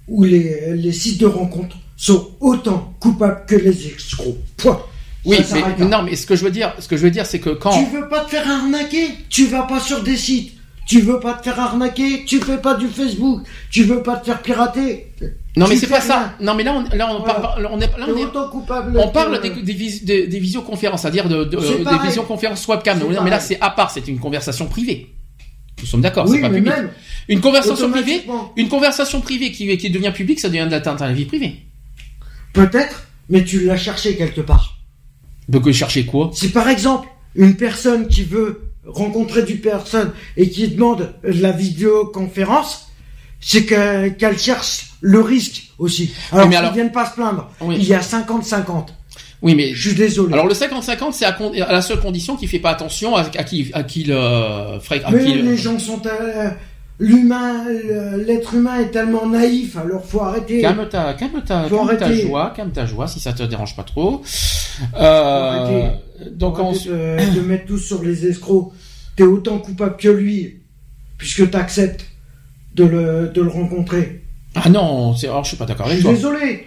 ou 0.09 0.24
les, 0.24 0.74
les 0.74 0.93
sites 0.93 1.20
de 1.20 1.27
rencontres 1.27 1.77
sont 1.97 2.31
autant 2.40 2.97
coupables 2.98 3.44
que 3.47 3.55
les 3.55 3.86
escrocs. 3.86 4.39
Point. 4.56 4.82
Oui, 5.24 5.38
mais 5.78 5.84
non, 5.84 6.02
mais 6.02 6.16
ce 6.16 6.26
que 6.26 6.34
je 6.34 6.44
veux 6.44 6.50
dire, 6.50 6.74
ce 6.78 6.88
que 6.88 6.96
je 6.96 7.02
veux 7.02 7.10
dire, 7.10 7.26
c'est 7.26 7.38
que 7.38 7.50
quand 7.50 7.70
tu 7.70 7.96
veux 7.96 8.08
pas 8.08 8.24
te 8.24 8.30
faire 8.30 8.48
arnaquer, 8.48 9.08
tu 9.28 9.46
vas 9.46 9.62
pas 9.62 9.80
sur 9.80 10.02
des 10.02 10.16
sites. 10.16 10.52
Tu 10.86 11.00
veux 11.00 11.20
pas 11.20 11.34
te 11.34 11.44
faire 11.44 11.60
arnaquer, 11.60 12.24
tu 12.24 12.40
fais 12.40 12.58
pas 12.58 12.74
du 12.74 12.88
Facebook, 12.88 13.42
tu 13.70 13.84
veux 13.84 14.02
pas 14.02 14.16
te 14.16 14.26
faire 14.26 14.42
pirater? 14.42 15.12
Non 15.56 15.66
mais 15.68 15.76
c'est 15.76 15.86
pas 15.86 16.00
ça. 16.00 16.34
Non 16.40 16.54
mais 16.54 16.64
là 16.64 16.74
on 16.74 16.96
là 16.96 17.08
on 17.14 17.22
parle 17.22 17.68
on 17.70 17.80
est 17.80 17.86
là 17.98 18.06
on 18.08 18.16
est 18.16 18.50
coupable 18.50 18.98
on 18.98 19.08
parle 19.08 19.40
des, 19.40 19.50
des, 19.50 20.26
des, 20.26 20.38
visioconférences, 20.38 21.02
c'est-à-dire 21.02 21.28
de, 21.28 21.44
de 21.44 21.56
des 21.56 22.06
visioconférences 22.06 22.66
webcam. 22.66 23.00
Mais 23.22 23.30
là 23.30 23.38
c'est 23.38 23.60
à 23.60 23.70
part, 23.70 23.90
c'est 23.90 24.08
une 24.08 24.18
conversation 24.18 24.66
privée. 24.66 25.14
Nous 25.80 25.86
sommes 25.86 26.00
d'accord, 26.00 26.28
c'est 26.28 26.40
pas 26.40 26.50
public. 26.50 26.72
Une 27.28 27.40
conversation 27.40 27.90
privée, 27.90 28.24
une 28.56 28.68
conversation 28.68 29.20
privée 29.20 29.52
qui 29.52 29.76
qui 29.76 29.90
devient 29.90 30.12
publique, 30.12 30.40
ça 30.40 30.48
devient 30.48 30.66
de 30.66 30.70
l'atteinte 30.72 31.00
à 31.00 31.06
la 31.06 31.12
vie 31.12 31.26
privée. 31.26 31.56
Peut-être, 32.52 33.06
mais 33.28 33.44
tu 33.44 33.60
l'as 33.64 33.76
cherché 33.76 34.16
quelque 34.16 34.40
part. 34.40 34.71
Donc 35.52 35.70
chercher 35.70 36.06
quoi? 36.06 36.30
Si 36.32 36.48
par 36.48 36.68
exemple 36.68 37.08
une 37.36 37.56
personne 37.56 38.08
qui 38.08 38.24
veut 38.24 38.72
rencontrer 38.86 39.42
du 39.42 39.56
personne 39.56 40.12
et 40.36 40.48
qui 40.50 40.66
demande 40.68 41.14
la 41.22 41.52
vidéoconférence, 41.52 42.88
c'est 43.40 43.66
qu'elle 43.66 44.38
cherche 44.38 44.94
le 45.00 45.20
risque 45.20 45.70
aussi. 45.78 46.12
Alors, 46.32 46.48
mais 46.48 46.56
alors... 46.56 46.72
viennent 46.72 46.92
pas 46.92 47.06
se 47.06 47.14
plaindre. 47.14 47.50
Il 47.70 47.84
y 47.84 47.94
a 47.94 48.00
50-50. 48.00 48.86
Oui, 49.42 49.56
mais 49.56 49.74
je 49.74 49.88
suis 49.88 49.96
désolé. 49.96 50.32
Alors 50.32 50.46
le 50.46 50.54
50-50, 50.54 51.12
c'est 51.12 51.24
à, 51.24 51.36
la 51.72 51.82
seule 51.82 52.00
condition 52.00 52.36
qu'il 52.36 52.48
fait 52.48 52.60
pas 52.60 52.70
attention 52.70 53.16
à, 53.16 53.24
qui 53.24 53.70
à 53.74 53.82
qui 53.82 54.04
le. 54.04 54.78
mais 55.10 55.42
les 55.42 55.56
gens 55.56 55.78
sont 55.78 56.00
euh, 56.06 56.50
l'humain, 57.02 57.64
l'être 58.26 58.54
humain 58.54 58.78
est 58.80 58.90
tellement 58.90 59.26
naïf, 59.26 59.76
alors 59.76 60.04
faut 60.04 60.20
arrêter. 60.20 60.60
Calme 60.60 60.88
ta, 60.88 61.14
calme 61.14 61.42
ta, 61.44 61.68
calme 61.68 61.96
ta 61.98 62.12
joie, 62.14 62.52
calme 62.56 62.70
ta 62.70 62.86
joie, 62.86 63.08
si 63.08 63.18
ça 63.18 63.32
te 63.32 63.42
dérange 63.42 63.74
pas 63.74 63.82
trop. 63.82 64.22
Euh, 64.98 65.90
donc 66.30 66.58
on 66.58 66.72
de, 66.72 67.34
de 67.34 67.40
mettre 67.40 67.66
tous 67.66 67.78
sur 67.78 68.02
les 68.02 68.26
escrocs. 68.26 68.72
T'es 69.16 69.24
autant 69.24 69.58
coupable 69.58 69.96
que 69.96 70.08
lui, 70.08 70.60
puisque 71.18 71.50
t'acceptes 71.50 72.06
de 72.74 72.84
le, 72.84 73.30
de 73.34 73.42
le 73.42 73.50
rencontrer. 73.50 74.22
Ah 74.54 74.68
non, 74.70 75.14
c'est, 75.14 75.26
alors 75.28 75.44
je 75.44 75.48
suis 75.48 75.56
pas 75.56 75.66
d'accord 75.66 75.86
avec 75.86 76.00
toi. 76.00 76.12
Je 76.12 76.16
suis 76.16 76.24
désolé. 76.24 76.66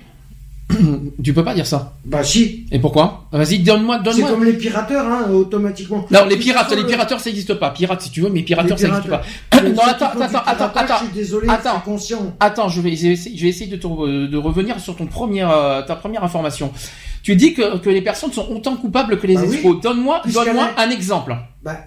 tu 1.23 1.33
peux 1.33 1.43
pas 1.43 1.53
dire 1.53 1.67
ça. 1.67 1.93
Bah 2.05 2.23
si. 2.23 2.65
Et 2.71 2.79
pourquoi? 2.79 3.25
Vas-y, 3.31 3.59
donne-moi, 3.59 3.99
donne-moi. 3.99 4.27
C'est 4.27 4.33
comme 4.33 4.43
les 4.43 4.53
pirateurs, 4.53 5.05
hein, 5.05 5.29
automatiquement. 5.31 6.05
Non, 6.09 6.25
les 6.25 6.37
pirates, 6.37 6.75
les 6.75 6.83
pirateurs, 6.83 7.19
ça 7.19 7.29
n'existe 7.29 7.53
pas. 7.55 7.69
Pirates, 7.69 8.01
si 8.01 8.09
tu 8.09 8.21
veux, 8.21 8.29
mais 8.29 8.41
pirateurs, 8.41 8.79
ça 8.79 8.87
n'existe 8.87 9.09
pas. 9.09 9.21
non, 9.61 9.83
attends, 9.83 10.19
attends, 10.19 10.43
attends, 10.45 10.71
attends. 10.73 10.95
Je 10.99 11.05
suis 11.05 11.13
désolé, 11.13 11.47
attends, 11.49 11.79
conscient. 11.81 12.35
Attends, 12.39 12.69
je 12.69 12.81
vais 12.81 12.91
essayer, 12.91 13.15
je 13.15 13.41
vais 13.41 13.49
essayer 13.49 13.75
de, 13.75 14.27
de 14.27 14.37
revenir 14.37 14.79
sur 14.79 14.95
ton 14.95 15.05
première, 15.05 15.51
euh, 15.51 15.81
ta 15.83 15.95
première 15.95 16.23
information. 16.23 16.71
Tu 17.21 17.35
dis 17.35 17.53
que, 17.53 17.77
que 17.77 17.89
les 17.89 18.01
personnes 18.01 18.31
sont 18.31 18.47
autant 18.49 18.75
coupables 18.75 19.19
que 19.19 19.27
les 19.27 19.35
bah 19.35 19.45
escrocs. 19.45 19.81
Donne-moi, 19.81 20.21
donne-moi 20.25 20.69
un 20.77 20.89
exemple. 20.89 21.35
Bah, 21.63 21.77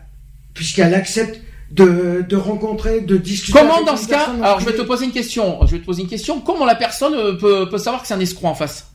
puisqu'elle 0.55 0.95
accepte 0.95 1.41
de, 1.71 2.25
de 2.29 2.37
rencontrer, 2.37 3.01
de 3.01 3.17
discuter. 3.17 3.59
Comment 3.59 3.83
dans 3.83 3.97
ce 3.97 4.09
cas 4.09 4.31
Alors 4.43 4.61
je 4.61 4.67
vais 4.67 4.75
te 4.75 4.83
poser 4.83 5.05
une 5.07 5.13
question. 5.13 5.59
Je 5.67 5.73
vais 5.73 5.81
te 5.81 5.87
poser 5.87 6.03
une 6.03 6.09
question. 6.09 6.41
Comment 6.41 6.65
la 6.65 6.75
personne 6.75 7.15
euh, 7.15 7.35
peut, 7.35 7.69
peut 7.69 7.79
savoir 7.79 8.03
que 8.03 8.09
c'est 8.09 8.15
un 8.15 8.21
escroc 8.21 8.49
en 8.49 8.55
face? 8.55 8.93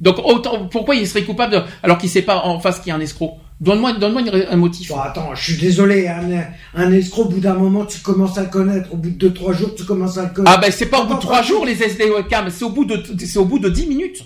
Donc 0.00 0.16
autant 0.24 0.66
pourquoi 0.68 0.96
il 0.96 1.06
serait 1.06 1.22
coupable 1.22 1.64
alors 1.82 1.98
qu'il 1.98 2.10
sait 2.10 2.22
pas 2.22 2.42
en 2.44 2.58
face 2.60 2.80
qu'il 2.80 2.88
y 2.88 2.92
a 2.92 2.96
un 2.96 3.00
escroc? 3.00 3.38
Donne-moi, 3.60 3.92
donne-moi 3.94 4.22
un 4.50 4.56
motif. 4.56 4.88
Bon, 4.88 4.98
attends, 4.98 5.34
je 5.34 5.42
suis 5.52 5.56
désolé. 5.56 6.08
Un, 6.08 6.28
un 6.74 6.92
escroc, 6.92 7.22
au 7.22 7.28
bout 7.28 7.40
d'un 7.40 7.54
moment, 7.54 7.86
tu 7.86 8.00
commences 8.00 8.36
à 8.36 8.42
le 8.42 8.48
connaître. 8.48 8.92
Au 8.92 8.96
bout 8.96 9.10
de 9.10 9.14
2 9.28 9.32
trois 9.32 9.52
jours, 9.52 9.74
tu 9.76 9.84
commences 9.84 10.18
à 10.18 10.24
le 10.24 10.30
connaître. 10.30 10.52
Ah 10.54 10.60
ben 10.60 10.72
c'est 10.72 10.86
pas 10.86 11.00
au 11.02 11.06
bout 11.06 11.14
de 11.14 11.20
trois 11.20 11.42
jours 11.42 11.64
les 11.64 11.80
SD 11.80 12.10
webcam, 12.10 12.50
c'est 12.50 12.64
au 12.64 12.70
bout 12.70 12.84
de 12.84 13.00
c'est 13.18 13.38
au 13.38 13.44
bout 13.44 13.60
de 13.60 13.68
10 13.68 13.86
minutes. 13.86 14.24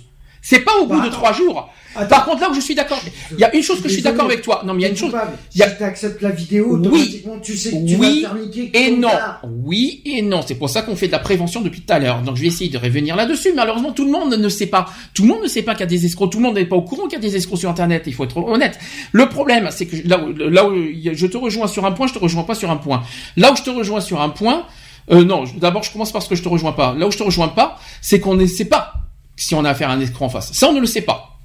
C'est 0.49 0.61
pas 0.61 0.79
au 0.81 0.87
bout 0.87 0.99
bah, 0.99 1.05
de 1.05 1.11
trois 1.11 1.35
jours. 1.35 1.69
Par 2.09 2.25
contre, 2.25 2.41
là 2.41 2.49
où 2.51 2.55
je 2.55 2.61
suis 2.61 2.75
d'accord, 2.75 2.99
il 3.33 3.39
y 3.39 3.45
a 3.45 3.55
une 3.55 3.63
chose 3.63 3.83
que 3.83 3.89
je 3.91 3.93
suis 3.93 4.03
d'accord 4.03 4.25
avec 4.25 4.41
toi. 4.41 4.63
Non, 4.65 4.73
mais 4.73 4.81
il 4.81 4.83
y 4.85 4.87
a 4.87 4.89
une 4.89 4.97
chose. 4.97 5.13
Il 5.55 5.59
y 5.59 5.63
a... 5.63 5.69
Si 5.69 5.77
tu 5.77 5.83
acceptes 5.83 6.23
la 6.23 6.31
vidéo, 6.31 6.81
oui, 6.91 7.23
tu 7.43 7.55
sais 7.55 7.69
que 7.71 7.87
tu 7.87 7.97
oui 7.97 8.23
vas 8.23 8.35
et 8.73 8.91
non, 8.93 9.11
oui 9.45 10.01
et 10.07 10.23
non. 10.23 10.41
C'est 10.41 10.55
pour 10.55 10.71
ça 10.71 10.81
qu'on 10.81 10.97
fait 10.97 11.09
de 11.09 11.13
la 11.13 11.19
prévention 11.19 11.61
depuis 11.61 11.83
tout 11.83 11.93
à 11.93 11.99
l'heure. 11.99 12.23
Donc 12.23 12.37
je 12.37 12.41
vais 12.41 12.47
essayer 12.47 12.71
de 12.71 12.79
revenir 12.79 13.15
là-dessus. 13.15 13.53
Malheureusement, 13.55 13.93
tout 13.93 14.07
le 14.07 14.11
monde 14.11 14.33
ne 14.33 14.49
sait 14.49 14.69
pas. 14.69 14.87
Tout 15.13 15.25
le 15.25 15.29
monde 15.29 15.43
ne 15.43 15.49
sait 15.49 15.61
pas 15.61 15.73
qu'il 15.75 15.81
y 15.81 15.83
a 15.83 15.87
des 15.87 16.07
escrocs. 16.07 16.33
Tout 16.33 16.39
le 16.39 16.45
monde 16.45 16.55
n'est 16.55 16.65
pas 16.65 16.77
au 16.77 16.83
courant 16.83 17.09
qu'il 17.09 17.19
y 17.19 17.27
a 17.27 17.29
des 17.29 17.37
escrocs 17.37 17.59
sur 17.59 17.69
Internet. 17.69 18.05
Il 18.07 18.15
faut 18.15 18.25
être 18.25 18.39
honnête. 18.39 18.79
Le 19.13 19.29
problème, 19.29 19.69
c'est 19.71 19.85
que 19.85 19.97
là 20.09 20.19
où, 20.19 20.33
là 20.33 20.67
où 20.67 20.73
je 20.95 21.27
te 21.27 21.37
rejoins 21.37 21.67
sur 21.67 21.85
un 21.85 21.93
point, 21.93 22.07
je 22.07 22.15
te 22.15 22.19
rejoins 22.19 22.45
pas 22.45 22.55
sur 22.55 22.71
un 22.71 22.77
point. 22.77 23.03
Là 23.37 23.53
où 23.53 23.57
je 23.57 23.63
te 23.65 23.71
rejoins 23.71 24.01
sur 24.01 24.23
un 24.23 24.31
point, 24.31 24.65
euh, 25.11 25.25
non. 25.25 25.45
D'abord, 25.59 25.83
je 25.83 25.93
commence 25.93 26.11
par 26.11 26.23
ce 26.23 26.31
que 26.31 26.37
je 26.37 26.43
te 26.43 26.49
rejoins 26.49 26.73
pas. 26.73 26.95
Là 26.97 27.07
où 27.07 27.11
je 27.11 27.19
te 27.19 27.23
rejoins 27.23 27.49
pas, 27.49 27.79
c'est 28.01 28.19
qu'on 28.19 28.35
ne 28.35 28.47
sait 28.47 28.65
pas 28.65 28.95
si 29.39 29.55
on 29.55 29.65
a 29.65 29.71
affaire 29.71 29.91
à 29.91 29.95
un 29.95 30.01
escroc 30.01 30.27
en 30.27 30.29
face. 30.29 30.53
Ça, 30.53 30.69
on 30.69 30.73
ne 30.73 30.81
le 30.81 30.87
sait 30.87 31.03
pas. 31.03 31.39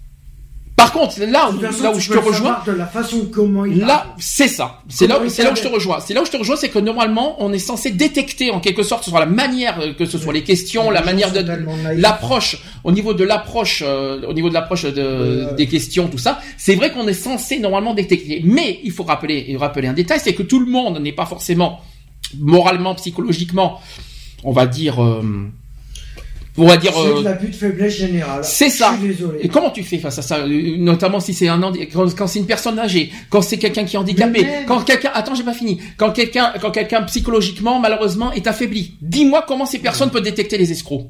Par 0.76 0.92
contre, 0.92 1.22
là 1.22 1.50
où, 1.50 1.62
là 1.62 1.92
où 1.92 2.00
je 2.00 2.12
te 2.12 2.18
rejoins, 2.18 2.60
de 2.66 2.72
la 2.72 2.88
façon 2.88 3.28
comment 3.32 3.64
il 3.64 3.80
là, 3.80 4.16
c'est 4.18 4.48
ça. 4.48 4.82
C'est 4.90 5.06
là, 5.06 5.20
c'est 5.28 5.44
là 5.44 5.52
où 5.52 5.56
je 5.56 5.62
te 5.62 5.68
rejoins. 5.68 6.00
C'est 6.00 6.14
là 6.16 6.22
où 6.22 6.26
je 6.26 6.32
te 6.32 6.38
rejoins, 6.38 6.56
c'est 6.56 6.70
que 6.70 6.80
normalement, 6.80 7.36
on 7.40 7.54
est 7.54 7.60
censé 7.60 7.92
détecter 7.92 8.50
en 8.50 8.60
quelque 8.60 8.82
sorte, 8.82 9.02
que 9.02 9.06
ce 9.06 9.12
soit 9.12 9.20
la 9.20 9.28
manière, 9.28 9.80
euh, 9.80 9.94
que 9.94 10.06
ce 10.06 10.18
soit 10.18 10.34
les 10.34 10.44
questions, 10.44 10.90
la 10.90 11.04
manière 11.04 11.32
de 11.32 11.42
l'approche, 11.96 12.58
au 12.84 12.92
niveau 12.92 13.14
de 13.14 13.24
l'approche, 13.24 13.84
euh, 13.86 14.22
au 14.28 14.34
niveau 14.34 14.50
de 14.50 14.56
l'approche 14.56 14.84
de, 14.84 15.56
des 15.56 15.68
questions, 15.68 16.08
tout 16.08 16.18
ça. 16.18 16.40
C'est 16.58 16.76
vrai 16.76 16.92
qu'on 16.92 17.08
est 17.08 17.14
censé 17.14 17.60
normalement 17.60 17.94
détecter, 17.94 18.42
mais 18.44 18.80
il 18.84 18.92
faut 18.92 19.04
rappeler, 19.04 19.56
rappeler 19.60 19.88
un 19.88 19.94
détail, 19.94 20.20
c'est 20.22 20.34
que 20.34 20.44
tout 20.44 20.60
le 20.60 20.66
monde 20.66 21.00
n'est 21.00 21.14
pas 21.14 21.28
forcément 21.28 21.82
moralement, 22.40 22.96
psychologiquement, 22.96 23.80
on 24.44 24.52
va 24.52 24.66
dire. 24.66 25.02
Euh, 25.02 25.22
on 26.58 26.68
va 26.68 26.78
dire. 26.78 26.92
C'est 26.94 27.08
de 27.08 27.20
euh, 27.20 27.24
l'abus 27.24 27.48
de 27.48 27.56
faiblesse 27.56 27.98
générale. 27.98 28.44
C'est 28.44 28.70
ça. 28.70 28.98
Et 29.42 29.50
comment 29.50 29.72
tu 29.72 29.84
fais 29.84 29.98
face 29.98 30.20
à 30.20 30.22
ça, 30.22 30.40
euh, 30.40 30.78
notamment 30.78 31.20
si 31.20 31.34
c'est 31.34 31.48
un 31.48 31.60
quand, 31.92 32.16
quand 32.16 32.28
c'est 32.28 32.40
une 32.40 32.46
personne 32.46 32.78
âgée, 32.78 33.12
quand 33.30 33.42
c'est 33.42 33.58
quelqu'un 33.58 33.86
qui 33.86 33.96
est 33.96 34.00
handicapé, 34.00 34.46
quand 34.68 34.84
quelqu'un, 34.84 35.12
attends, 35.14 35.36
j'ai 35.36 35.44
pas 35.44 35.54
fini, 35.54 35.82
quand 35.98 36.12
quelqu'un, 36.12 36.54
quand 36.62 36.72
quelqu'un 36.72 37.02
psychologiquement, 37.04 37.80
malheureusement, 37.80 38.32
est 38.34 38.48
affaibli. 38.48 38.96
Dis-moi 39.02 39.46
comment 39.48 39.66
ces 39.66 39.80
personnes 39.80 40.12
peuvent 40.12 40.24
détecter 40.24 40.58
les 40.58 40.72
escrocs. 40.72 41.08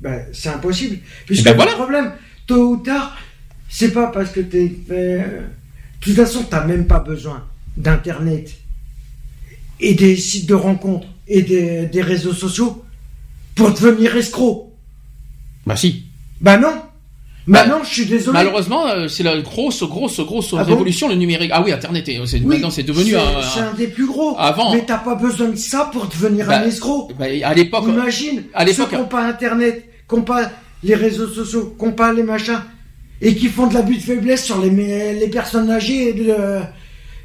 Ben, 0.00 0.26
c'est 0.32 0.50
impossible. 0.50 0.98
Puisque 1.26 1.44
ben 1.44 1.56
le 1.56 1.72
problème, 1.72 2.12
tôt 2.46 2.72
ou 2.72 2.76
tard, 2.76 3.16
c'est 3.68 3.92
pas 3.92 4.08
parce 4.08 4.30
que 4.30 4.40
t'es, 4.40 4.68
de 4.68 5.20
toute 6.00 6.14
façon, 6.14 6.44
t'as 6.48 6.64
même 6.64 6.86
pas 6.86 7.00
besoin 7.00 7.44
d'internet 7.76 8.50
et 9.80 9.94
des 9.94 10.16
sites 10.16 10.48
de 10.48 10.54
rencontres 10.54 11.06
et 11.26 11.42
des, 11.42 11.86
des 11.86 12.02
réseaux 12.02 12.32
sociaux 12.32 12.84
pour 13.58 13.72
devenir 13.72 14.16
escroc. 14.16 14.72
Bah 15.66 15.76
si. 15.76 16.04
Bah 16.40 16.56
non. 16.56 16.72
Bah, 17.48 17.66
non, 17.66 17.78
je 17.82 17.88
suis 17.88 18.04
désolé. 18.04 18.34
Malheureusement, 18.34 18.86
euh, 18.88 19.08
c'est 19.08 19.22
la 19.22 19.40
grosse, 19.40 19.82
grosse, 19.82 20.20
grosse 20.20 20.54
ah 20.56 20.62
révolution, 20.62 21.08
le 21.08 21.14
numérique. 21.14 21.50
Ah 21.52 21.62
oui, 21.64 21.72
Internet, 21.72 22.04
c'est, 22.26 22.40
maintenant 22.40 22.70
c'est 22.70 22.82
devenu 22.82 23.16
un... 23.16 23.42
C'est 23.42 23.60
un 23.60 23.72
des 23.72 23.88
plus 23.88 24.06
gros. 24.06 24.36
Avant. 24.38 24.74
Mais 24.74 24.84
t'as 24.84 24.98
pas 24.98 25.14
besoin 25.14 25.48
de 25.48 25.56
ça 25.56 25.88
pour 25.90 26.06
devenir 26.06 26.46
bah, 26.46 26.58
un 26.58 26.66
escroc. 26.66 27.08
Bah, 27.18 27.24
à 27.42 27.54
l'époque. 27.54 27.84
Imagine. 27.88 28.44
À 28.52 28.64
l'époque. 28.64 28.88
Ceux 28.90 28.96
qui 28.96 29.00
n'ont 29.00 29.08
pas 29.08 29.26
Internet, 29.26 29.88
qui 30.08 30.14
n'ont 30.14 30.22
pas 30.22 30.50
les 30.82 30.94
réseaux 30.94 31.26
sociaux, 31.26 31.74
qui 31.78 31.84
n'ont 31.86 31.92
pas 31.92 32.12
les 32.12 32.22
machins, 32.22 32.60
et 33.22 33.34
qui 33.34 33.48
font 33.48 33.66
de 33.66 33.74
l'abus 33.74 33.96
de 33.96 34.02
faiblesse 34.02 34.44
sur 34.44 34.60
les, 34.60 34.70
les 35.14 35.28
personnes 35.28 35.70
âgées 35.70 36.12
de, 36.12 36.34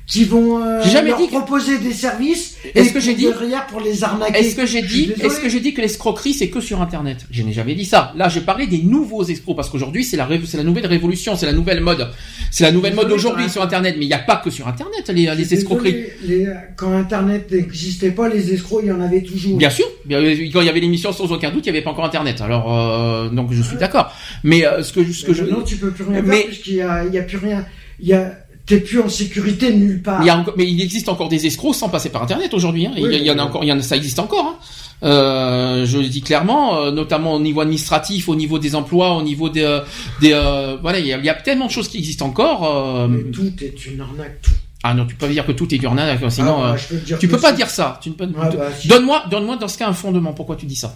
qui 0.05 0.25
vont 0.25 0.61
euh, 0.61 0.83
jamais 0.83 1.09
leur 1.09 1.19
dit 1.19 1.27
proposer 1.27 1.79
des 1.79 1.93
services 1.93 2.57
est-ce 2.75 2.91
que 2.91 2.99
j'ai 2.99 3.13
dit 3.13 3.25
derrière 3.25 3.67
pour 3.67 3.79
les 3.79 4.03
arnaquer. 4.03 4.39
Est-ce 4.39 4.55
que 4.55 4.65
j'ai 4.65 4.81
dit 4.81 5.13
est-ce 5.21 5.39
que 5.39 5.47
j'ai 5.47 5.61
dit 5.61 5.73
que 5.73 5.81
l'escroquerie 5.81 6.33
c'est 6.33 6.49
que 6.49 6.59
sur 6.59 6.81
internet? 6.81 7.25
Je 7.31 7.41
n'ai 7.43 7.53
jamais 7.53 7.75
dit 7.75 7.85
ça. 7.85 8.13
Là, 8.15 8.27
j'ai 8.27 8.41
parlé 8.41 8.67
des 8.67 8.79
nouveaux 8.79 9.23
escrocs 9.23 9.55
parce 9.55 9.69
qu'aujourd'hui 9.69 10.03
c'est 10.03 10.17
la 10.17 10.27
c'est 10.45 10.57
la 10.57 10.63
nouvelle 10.63 10.87
révolution, 10.87 11.35
c'est 11.35 11.45
la 11.45 11.53
nouvelle 11.53 11.79
mode. 11.79 12.09
C'est 12.51 12.63
la 12.63 12.71
nouvelle 12.71 12.95
mode 12.95 13.11
aujourd'hui 13.11 13.49
sur 13.49 13.61
internet, 13.61 13.95
mais 13.97 14.05
il 14.05 14.09
n'y 14.09 14.13
a 14.13 14.19
pas 14.19 14.37
que 14.37 14.49
sur 14.49 14.67
internet 14.67 15.09
les, 15.09 15.33
les 15.35 15.53
escroqueries. 15.53 16.05
quand 16.75 16.91
internet 16.93 17.51
n'existait 17.51 18.11
pas, 18.11 18.27
les 18.27 18.53
escrocs, 18.53 18.81
il 18.83 18.89
y 18.89 18.91
en 18.91 19.01
avait 19.01 19.21
toujours. 19.21 19.57
Bien 19.57 19.69
sûr, 19.69 19.85
quand 20.09 20.61
il 20.61 20.65
y 20.65 20.69
avait 20.69 20.79
l'émission 20.79 21.13
sans 21.13 21.31
aucun 21.31 21.51
doute, 21.51 21.65
il 21.65 21.71
n'y 21.71 21.77
avait 21.77 21.83
pas 21.83 21.91
encore 21.91 22.05
internet. 22.05 22.41
Alors 22.41 22.77
euh, 22.77 23.29
donc 23.29 23.53
je 23.53 23.61
suis 23.61 23.77
d'accord. 23.77 24.13
Mais 24.43 24.65
euh, 24.65 24.83
ce 24.83 24.91
que 24.91 25.03
ce 25.11 25.25
que 25.25 25.33
je 25.33 25.45
non, 25.45 25.61
tu 25.61 25.77
peux 25.77 25.91
plus 25.91 26.03
rien 26.03 26.21
mais... 26.21 26.37
faire 26.37 26.45
puisqu'il 26.47 26.75
y 26.75 26.81
a 26.81 27.05
il 27.05 27.13
y 27.13 27.19
a 27.19 27.23
plus 27.23 27.37
rien. 27.37 27.65
Il 27.99 28.07
y 28.07 28.13
a 28.13 28.42
t'es 28.65 28.79
plus 28.79 28.99
en 28.99 29.09
sécurité 29.09 29.73
nulle 29.73 30.01
part. 30.01 30.21
Il 30.21 30.27
y 30.27 30.29
a 30.29 30.45
mais 30.57 30.69
il 30.69 30.81
existe 30.81 31.09
encore 31.09 31.29
des 31.29 31.45
escrocs 31.45 31.75
sans 31.75 31.89
passer 31.89 32.09
par 32.09 32.23
Internet 32.23 32.53
aujourd'hui. 32.53 32.85
Hein. 32.85 32.93
il, 32.97 33.03
y, 33.03 33.31
en 33.31 33.37
a 33.37 33.43
encore, 33.43 33.63
il 33.63 33.67
y 33.67 33.71
en 33.71 33.79
a, 33.79 33.81
ça 33.81 33.95
existe 33.95 34.19
encore. 34.19 34.45
Hein. 34.45 34.55
Euh, 35.03 35.85
je 35.85 35.97
le 35.97 36.07
dis 36.07 36.21
clairement, 36.21 36.77
euh, 36.77 36.91
notamment 36.91 37.33
au 37.33 37.39
niveau 37.39 37.61
administratif, 37.61 38.29
au 38.29 38.35
niveau 38.35 38.57
des 38.57 38.73
emplois, 38.73 39.17
au 39.17 39.21
niveau 39.21 39.49
des, 39.49 39.63
euh, 39.63 39.81
des 40.21 40.31
euh, 40.31 40.77
voilà, 40.81 40.99
il 40.99 41.07
y, 41.07 41.29
a, 41.29 41.33
tellement 41.33 41.65
de 41.65 41.71
choses 41.71 41.89
qui 41.89 41.97
existent 41.97 42.25
encore. 42.25 43.09
mais 43.09 43.23
tout 43.31 43.51
est 43.61 43.85
une 43.85 43.99
arnaque, 43.99 44.41
tout. 44.41 44.51
Ah 44.85 44.93
non, 44.93 45.05
tu 45.05 45.15
peux 45.15 45.27
pas 45.27 45.31
dire 45.31 45.45
que 45.45 45.53
tout 45.53 45.73
est 45.73 45.77
une 45.77 45.85
arnaque, 45.85 46.19
sinon 46.29 46.61
ah, 46.61 46.75
bah, 46.75 47.17
tu 47.19 47.27
peux 47.27 47.39
pas 47.39 47.53
dire 47.53 47.69
ça. 47.69 47.99
Tu 48.01 48.11
peux... 48.11 48.27
Ah, 48.39 48.49
bah, 48.49 48.69
donne-moi, 48.85 49.23
donne-moi 49.29 49.57
dans 49.57 49.67
ce 49.67 49.77
cas 49.77 49.87
un 49.87 49.93
fondement. 49.93 50.33
Pourquoi 50.33 50.55
tu 50.57 50.65
dis 50.65 50.75
ça? 50.75 50.95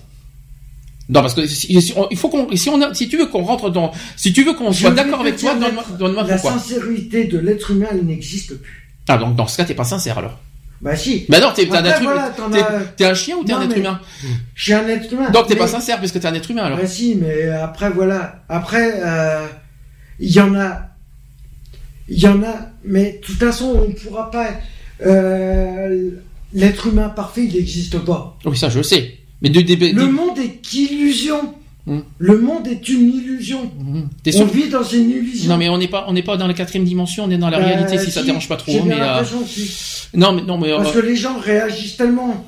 Non, 1.10 1.22
parce 1.22 1.34
que 1.34 1.42
il 1.42 2.18
faut 2.18 2.30
qu'on, 2.30 2.54
si 2.56 2.70
on, 2.70 2.94
si 2.94 3.08
tu 3.08 3.18
veux 3.18 3.28
qu'on 3.28 3.44
rentre 3.44 3.70
dans, 3.70 3.92
si 4.18 4.34
tu 4.34 4.44
veux 4.44 4.54
qu'on 4.54 4.74
soit 4.74 4.92
d'accord 4.92 5.22
avec 5.22 5.38
toi, 5.38 5.56
donne-moi, 5.56 5.86
donne-moi 5.98 6.24
La 6.24 6.38
sincérité 6.38 7.26
de 7.26 7.38
l'être 7.38 7.72
humain, 7.72 7.88
elle 7.92 8.06
n'existe 8.06 8.56
plus. 8.56 8.92
Ah, 9.08 9.18
donc 9.18 9.36
dans 9.36 9.48
ce 9.48 9.56
cas, 9.56 9.64
t'es 9.64 9.74
pas 9.74 9.86
sincère 9.86 10.18
alors. 10.18 10.38
Bah 10.82 10.96
si. 10.96 11.26
Bah 11.30 11.40
non, 11.40 11.52
t'es 11.56 11.70
un 11.72 11.84
être 11.86 12.02
humain. 12.02 12.32
T'es 12.98 13.06
un 13.06 13.14
chien 13.14 13.38
ou 13.38 13.44
t'es 13.44 13.54
un 13.54 13.62
être 13.62 13.78
humain? 13.78 14.00
Je 14.54 14.64
suis 14.64 14.74
un 14.74 14.88
être 14.88 15.12
humain. 15.12 15.30
Donc 15.32 15.48
t'es 15.48 15.56
pas 15.56 15.68
sincère 15.68 16.00
puisque 16.00 16.20
t'es 16.20 16.28
un 16.28 16.34
être 16.34 16.52
humain 16.52 16.66
alors. 16.66 16.78
Bah 16.78 16.88
si, 16.88 17.16
mais 17.16 17.50
après 17.50 17.90
voilà. 17.90 18.44
Après, 18.50 19.02
euh, 19.04 19.48
il 20.20 20.30
y 20.30 20.40
en 20.42 20.54
a, 20.56 20.90
il 22.10 22.20
y 22.20 22.28
en 22.28 22.44
a, 22.44 22.54
mais 22.84 23.14
de 23.14 23.26
toute 23.26 23.38
façon, 23.38 23.82
on 23.84 23.88
ne 23.88 23.94
pourra 23.94 24.30
pas. 24.30 24.50
Euh, 25.06 26.12
l'être 26.54 26.88
humain 26.88 27.10
parfait, 27.10 27.46
il 27.46 27.54
n'existe 27.56 27.98
pas. 28.00 28.38
Oui, 28.46 28.58
ça 28.58 28.70
je 28.70 28.78
le 28.78 28.84
sais. 28.84 29.17
Mais 29.42 29.50
le 29.50 30.12
monde 30.12 30.38
est 30.40 30.62
qu'illusion. 30.62 31.54
Hmm. 31.86 32.00
Le 32.18 32.38
monde 32.38 32.68
est 32.68 32.90
une 32.90 33.14
illusion. 33.14 33.72
Hmm. 33.80 34.08
On 34.36 34.46
vit 34.46 34.68
dans 34.68 34.84
une 34.84 35.10
illusion. 35.10 35.50
Non, 35.50 35.58
mais 35.58 35.70
on 35.70 35.78
n'est 35.78 35.88
pas, 35.88 36.06
on 36.10 36.14
n'est 36.14 36.24
pas 36.24 36.36
dans 36.36 36.48
la 36.48 36.54
quatrième 36.54 36.86
dimension, 36.86 37.24
on 37.24 37.32
est 37.32 37.38
dans 37.38 37.50
la 37.50 37.60
réalité. 37.60 37.98
Si, 37.98 38.12
ça 38.12 38.20
ça 38.20 38.24
dérange 38.24 38.50
pas 38.50 38.58
trop, 38.58 38.84
mais 38.84 39.00
euh... 39.00 39.24
non, 40.14 40.34
mais 40.34 40.42
non, 40.42 40.58
mais 40.58 40.72
parce 40.72 40.92
que 40.92 41.00
les 41.00 41.16
gens 41.16 41.38
réagissent 41.40 41.98
tellement. 41.98 42.46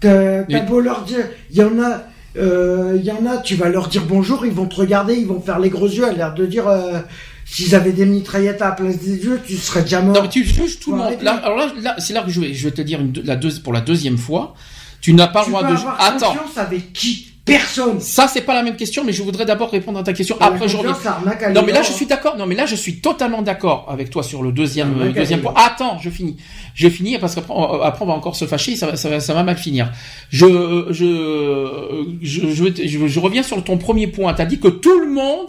T'as 0.00 0.60
beau 0.66 0.80
leur 0.80 1.04
dire, 1.04 1.28
il 1.50 1.58
y 1.58 1.62
en 1.62 1.80
a, 1.80 2.02
euh, 2.36 2.96
il 2.98 3.04
y 3.04 3.12
en 3.12 3.24
a, 3.24 3.36
tu 3.36 3.54
vas 3.54 3.68
leur 3.68 3.86
dire 3.86 4.04
bonjour, 4.04 4.44
ils 4.44 4.52
vont 4.52 4.66
te 4.66 4.74
regarder, 4.74 5.14
ils 5.14 5.26
vont 5.26 5.40
faire 5.40 5.60
les 5.60 5.70
gros 5.70 5.86
yeux, 5.86 6.04
à 6.04 6.12
l'air 6.12 6.34
de 6.34 6.46
dire. 6.46 6.66
Euh, 6.66 6.98
S'ils 7.44 7.74
avaient 7.74 7.92
des 7.92 8.06
mitraillettes 8.06 8.62
à 8.62 8.68
la 8.68 8.72
place 8.72 8.98
des 8.98 9.16
yeux, 9.16 9.38
tu 9.44 9.56
serais 9.56 9.82
déjà 9.82 10.00
mort. 10.00 10.14
Non, 10.14 10.22
mais 10.22 10.28
tu 10.28 10.42
juges 10.42 10.78
tout 10.80 10.92
le 10.92 10.98
monde. 10.98 11.20
Là, 11.20 11.34
alors 11.34 11.58
là, 11.58 11.96
c'est 11.98 12.14
là 12.14 12.22
que 12.22 12.30
je 12.30 12.40
vais, 12.40 12.54
je 12.54 12.64
vais 12.64 12.70
te 12.70 12.80
dire 12.80 13.00
une, 13.00 13.12
la 13.24 13.36
deux, 13.36 13.50
pour 13.62 13.74
la 13.74 13.82
deuxième 13.82 14.16
fois. 14.16 14.54
Tu 15.02 15.12
n'as 15.12 15.26
pas 15.26 15.44
le 15.44 15.48
droit 15.50 15.64
de. 15.64 15.74
Avoir 15.74 16.00
Attends. 16.00 16.32
Confiance 16.32 16.56
avec 16.56 16.92
qui? 16.94 17.28
Personne. 17.44 17.98
Ça, 18.00 18.28
c'est 18.28 18.42
pas 18.42 18.54
la 18.54 18.62
même 18.62 18.76
question, 18.76 19.02
mais 19.04 19.12
je 19.12 19.20
voudrais 19.20 19.44
d'abord 19.44 19.68
répondre 19.68 19.98
à 19.98 20.04
ta 20.04 20.12
question. 20.12 20.36
Après, 20.38 20.68
je 20.68 20.76
Non, 20.76 21.62
mais 21.66 21.72
là, 21.72 21.82
je 21.82 21.90
suis 21.90 22.06
d'accord. 22.06 22.36
Non, 22.36 22.46
mais 22.46 22.54
là, 22.54 22.66
je 22.66 22.76
suis 22.76 23.00
totalement 23.00 23.42
d'accord 23.42 23.86
avec 23.90 24.10
toi 24.10 24.22
sur 24.22 24.44
le 24.44 24.52
deuxième, 24.52 25.12
deuxième 25.12 25.40
point. 25.40 25.52
Attends, 25.56 25.98
je 25.98 26.08
finis. 26.08 26.36
Je 26.74 26.88
finis 26.88 27.18
parce 27.18 27.34
qu'après, 27.34 27.52
après, 27.82 28.04
on 28.04 28.06
va 28.06 28.14
encore 28.14 28.36
se 28.36 28.44
fâcher. 28.44 28.76
Ça 28.76 28.86
va, 28.86 28.96
ça 28.96 29.08
va, 29.08 29.18
ça 29.18 29.34
va 29.34 29.42
mal 29.42 29.56
finir. 29.58 29.90
Je, 30.30 30.86
je, 30.90 32.14
je, 32.22 32.46
je, 32.52 33.06
je 33.08 33.20
reviens 33.20 33.42
sur 33.42 33.62
ton 33.64 33.76
premier 33.76 34.06
point. 34.06 34.32
T'as 34.34 34.44
dit 34.44 34.60
que 34.60 34.68
tout 34.68 35.00
le 35.00 35.10
monde, 35.10 35.48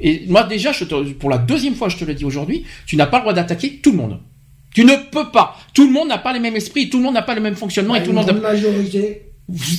et 0.00 0.24
moi, 0.28 0.44
déjà, 0.44 0.72
je 0.72 0.84
te, 0.84 1.12
pour 1.12 1.28
la 1.28 1.38
deuxième 1.38 1.74
fois, 1.74 1.90
je 1.90 1.98
te 1.98 2.04
le 2.06 2.14
dis 2.14 2.24
aujourd'hui, 2.24 2.64
tu 2.86 2.96
n'as 2.96 3.06
pas 3.06 3.18
le 3.18 3.22
droit 3.22 3.32
d'attaquer 3.34 3.80
tout 3.82 3.90
le 3.90 3.98
monde. 3.98 4.18
Tu 4.74 4.84
ne 4.84 4.94
peux 5.10 5.30
pas. 5.30 5.56
Tout 5.72 5.86
le 5.86 5.92
monde 5.92 6.08
n'a 6.08 6.18
pas 6.18 6.32
les 6.32 6.40
mêmes 6.40 6.56
esprits, 6.56 6.90
tout 6.90 6.98
le 6.98 7.04
monde 7.04 7.14
n'a 7.14 7.22
pas 7.22 7.34
le 7.34 7.40
même 7.40 7.54
fonctionnement 7.54 7.94
et 7.94 8.02
tout 8.02 8.10
le 8.10 8.16
monde. 8.16 8.28
Une 8.28 8.40
majorité. 8.40 9.22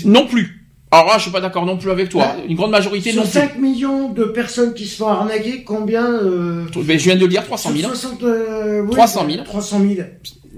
Non 0.06 0.26
plus. 0.26 0.66
Alors 0.90 1.08
là, 1.08 1.14
je 1.18 1.24
suis 1.24 1.32
pas 1.32 1.42
d'accord 1.42 1.66
non 1.66 1.78
plus 1.78 1.92
avec 1.92 2.08
toi. 2.10 2.36
Une 2.48 2.56
grande 2.56 2.72
majorité 2.72 3.12
Sur 3.12 3.24
non 3.24 3.28
5 3.28 3.58
millions 3.58 4.10
de 4.10 4.24
personnes 4.24 4.74
qui 4.74 4.86
se 4.86 4.96
font 4.98 5.08
arnaquer, 5.08 5.64
combien 5.64 6.06
euh... 6.06 6.66
ben, 6.74 6.98
Je 6.98 7.04
viens 7.04 7.16
de 7.16 7.22
le 7.22 7.28
dire, 7.28 7.44
300 7.44 7.72
000. 7.76 7.90
60, 7.90 8.24
euh, 8.24 8.88
300 8.90 9.26
000. 9.30 9.44
300 9.44 9.80
000. 9.82 10.08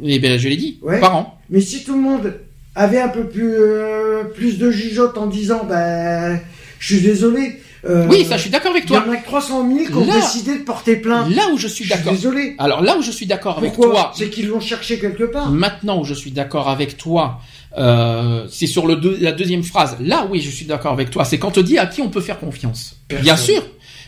Eh 0.03 0.19
ben, 0.19 0.38
je 0.38 0.47
l'ai 0.47 0.57
dit, 0.57 0.80
par 1.01 1.15
an. 1.15 1.39
Mais 1.49 1.61
si 1.61 1.84
tout 1.84 1.95
le 1.95 2.01
monde 2.01 2.34
avait 2.76 3.01
un 3.01 3.07
peu 3.07 3.27
plus, 3.27 3.51
euh, 3.51 4.26
plus 4.26 4.59
de 4.59 4.69
jugeote 4.69 5.18
en 5.18 5.26
disant, 5.26 5.64
ben, 5.68 6.39
je 6.77 6.93
suis 6.93 7.03
désolé, 7.03 7.59
euh, 7.89 8.07
oui, 8.09 8.26
ça, 8.26 8.38
je 8.38 8.41
suis 8.41 8.49
d'accord 8.49 8.72
avec 8.72 8.85
toi. 8.85 9.03
Il 9.05 9.09
y 9.09 9.15
en 9.15 9.19
a 9.19 9.22
300 9.22 9.68
000 9.68 9.85
qui 9.85 9.93
ont 9.93 10.05
décidé 10.05 10.57
de 10.57 10.64
porter 10.64 10.97
plainte. 10.97 11.30
Là 11.34 11.49
où 11.53 11.57
je 11.57 11.68
suis 11.68 11.88
d'accord. 11.88 12.14
Désolé. 12.14 12.55
Alors 12.57 12.81
là 12.81 12.97
où 12.97 13.01
je 13.01 13.11
suis 13.11 13.26
d'accord 13.26 13.57
avec 13.57 13.73
toi. 13.73 14.11
C'est 14.15 14.30
qu'ils 14.30 14.47
l'ont 14.47 14.59
cherché 14.59 14.99
quelque 14.99 15.23
part. 15.23 15.51
Maintenant 15.51 16.01
où 16.01 16.03
je 16.03 16.14
suis 16.14 16.31
d'accord 16.31 16.69
avec 16.69 16.97
toi, 16.97 17.39
euh, 17.77 18.45
c'est 18.49 18.68
sur 18.68 18.88
le 18.88 18.97
la 19.19 19.31
deuxième 19.31 19.64
phrase. 19.64 19.97
Là, 19.99 20.27
oui, 20.30 20.41
je 20.41 20.49
suis 20.49 20.65
d'accord 20.65 20.93
avec 20.93 21.09
toi. 21.09 21.23
C'est 21.26 21.38
quand 21.38 21.49
on 21.49 21.51
te 21.51 21.59
dit 21.59 21.77
à 21.77 21.85
qui 21.85 22.01
on 22.01 22.09
peut 22.09 22.22
faire 22.22 22.39
confiance. 22.39 22.95
Bien 23.09 23.38
sûr. 23.38 23.64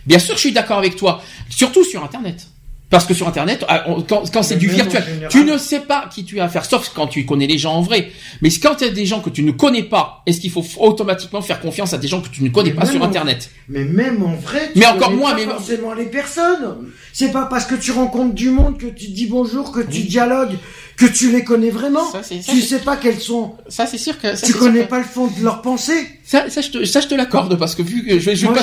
Bien 0.06 0.20
sûr, 0.20 0.36
je 0.36 0.40
suis 0.40 0.52
d'accord 0.52 0.78
avec 0.78 0.96
toi. 0.96 1.22
Surtout 1.50 1.84
sur 1.84 2.04
Internet. 2.04 2.48
Parce 2.90 3.06
que 3.06 3.14
sur 3.14 3.28
Internet, 3.28 3.64
ah, 3.68 3.86
quand, 4.08 4.24
quand 4.32 4.42
c'est 4.42 4.56
du 4.56 4.68
virtuel, 4.68 5.04
tu 5.30 5.44
ne 5.44 5.58
sais 5.58 5.82
pas 5.82 6.10
qui 6.12 6.26
tu 6.26 6.40
as 6.40 6.46
affaire, 6.46 6.66
sauf 6.66 6.92
quand 6.96 7.06
tu 7.06 7.24
connais 7.26 7.46
les 7.46 7.60
gens 7.60 7.76
en 7.76 7.82
vrai. 7.82 8.12
Mais 8.42 8.50
quand 8.50 8.76
tu 8.76 8.86
as 8.86 8.90
des 8.90 9.06
gens 9.06 9.20
que 9.22 9.30
tu 9.30 9.44
ne 9.44 9.52
connais 9.52 9.84
pas, 9.84 10.24
est-ce 10.26 10.42
qu'il 10.42 10.50
faut 10.50 10.66
automatiquement 10.80 11.42
faire 11.42 11.62
confiance 11.62 11.94
à 11.94 12.00
des 12.00 12.08
gens 12.08 12.22
que 12.22 12.30
tu 12.30 12.44
ne 12.44 12.50
connais 12.50 12.72
pas 12.72 12.86
sur 12.86 13.04
Internet? 13.04 13.52
Mais 13.68 13.86
même 13.86 14.24
en 14.24 14.36
vrai, 14.36 14.72
tu 14.74 14.80
mais 14.80 14.88
encore 14.88 15.12
moins, 15.12 15.36
mais 15.36 15.46
forcément 15.46 15.94
les 15.94 16.06
personnes. 16.06 16.90
C'est 17.14 17.32
pas 17.32 17.46
parce 17.46 17.66
que 17.66 17.76
tu 17.76 17.92
rencontres 17.92 18.34
du 18.34 18.50
monde 18.50 18.78
que 18.78 18.88
tu 18.88 19.08
dis 19.10 19.28
bonjour, 19.28 19.72
que 19.72 19.82
tu 19.82 20.02
dialogues, 20.02 20.58
que 21.00 21.06
tu 21.06 21.32
les 21.32 21.46
connais 21.46 21.70
vraiment. 21.70 22.12
Ça, 22.12 22.22
tu 22.22 22.62
sais 22.62 22.80
pas 22.80 22.98
quelles 22.98 23.22
sont. 23.22 23.56
Ça, 23.70 23.86
c'est 23.86 23.98
sûr 23.98 24.20
que. 24.20 24.36
Ça, 24.36 24.46
tu 24.46 24.54
connais 24.54 24.84
pas 24.84 24.98
le 24.98 25.06
fond 25.06 25.28
de 25.28 25.42
leur 25.42 25.62
pensée. 25.62 26.08
Ça, 26.26 26.50
ça, 26.50 26.60
je 26.60 26.70
te, 26.70 26.86
ça, 26.86 27.00
je 27.00 27.08
te 27.08 27.16
l'accorde 27.16 27.58
parce 27.58 27.74
que 27.74 27.82
vu 27.82 28.04
que 28.06 28.20
je 28.20 28.26
vais, 28.26 28.36
je 28.36 28.46
vais 28.46 28.54
pas. 28.54 28.62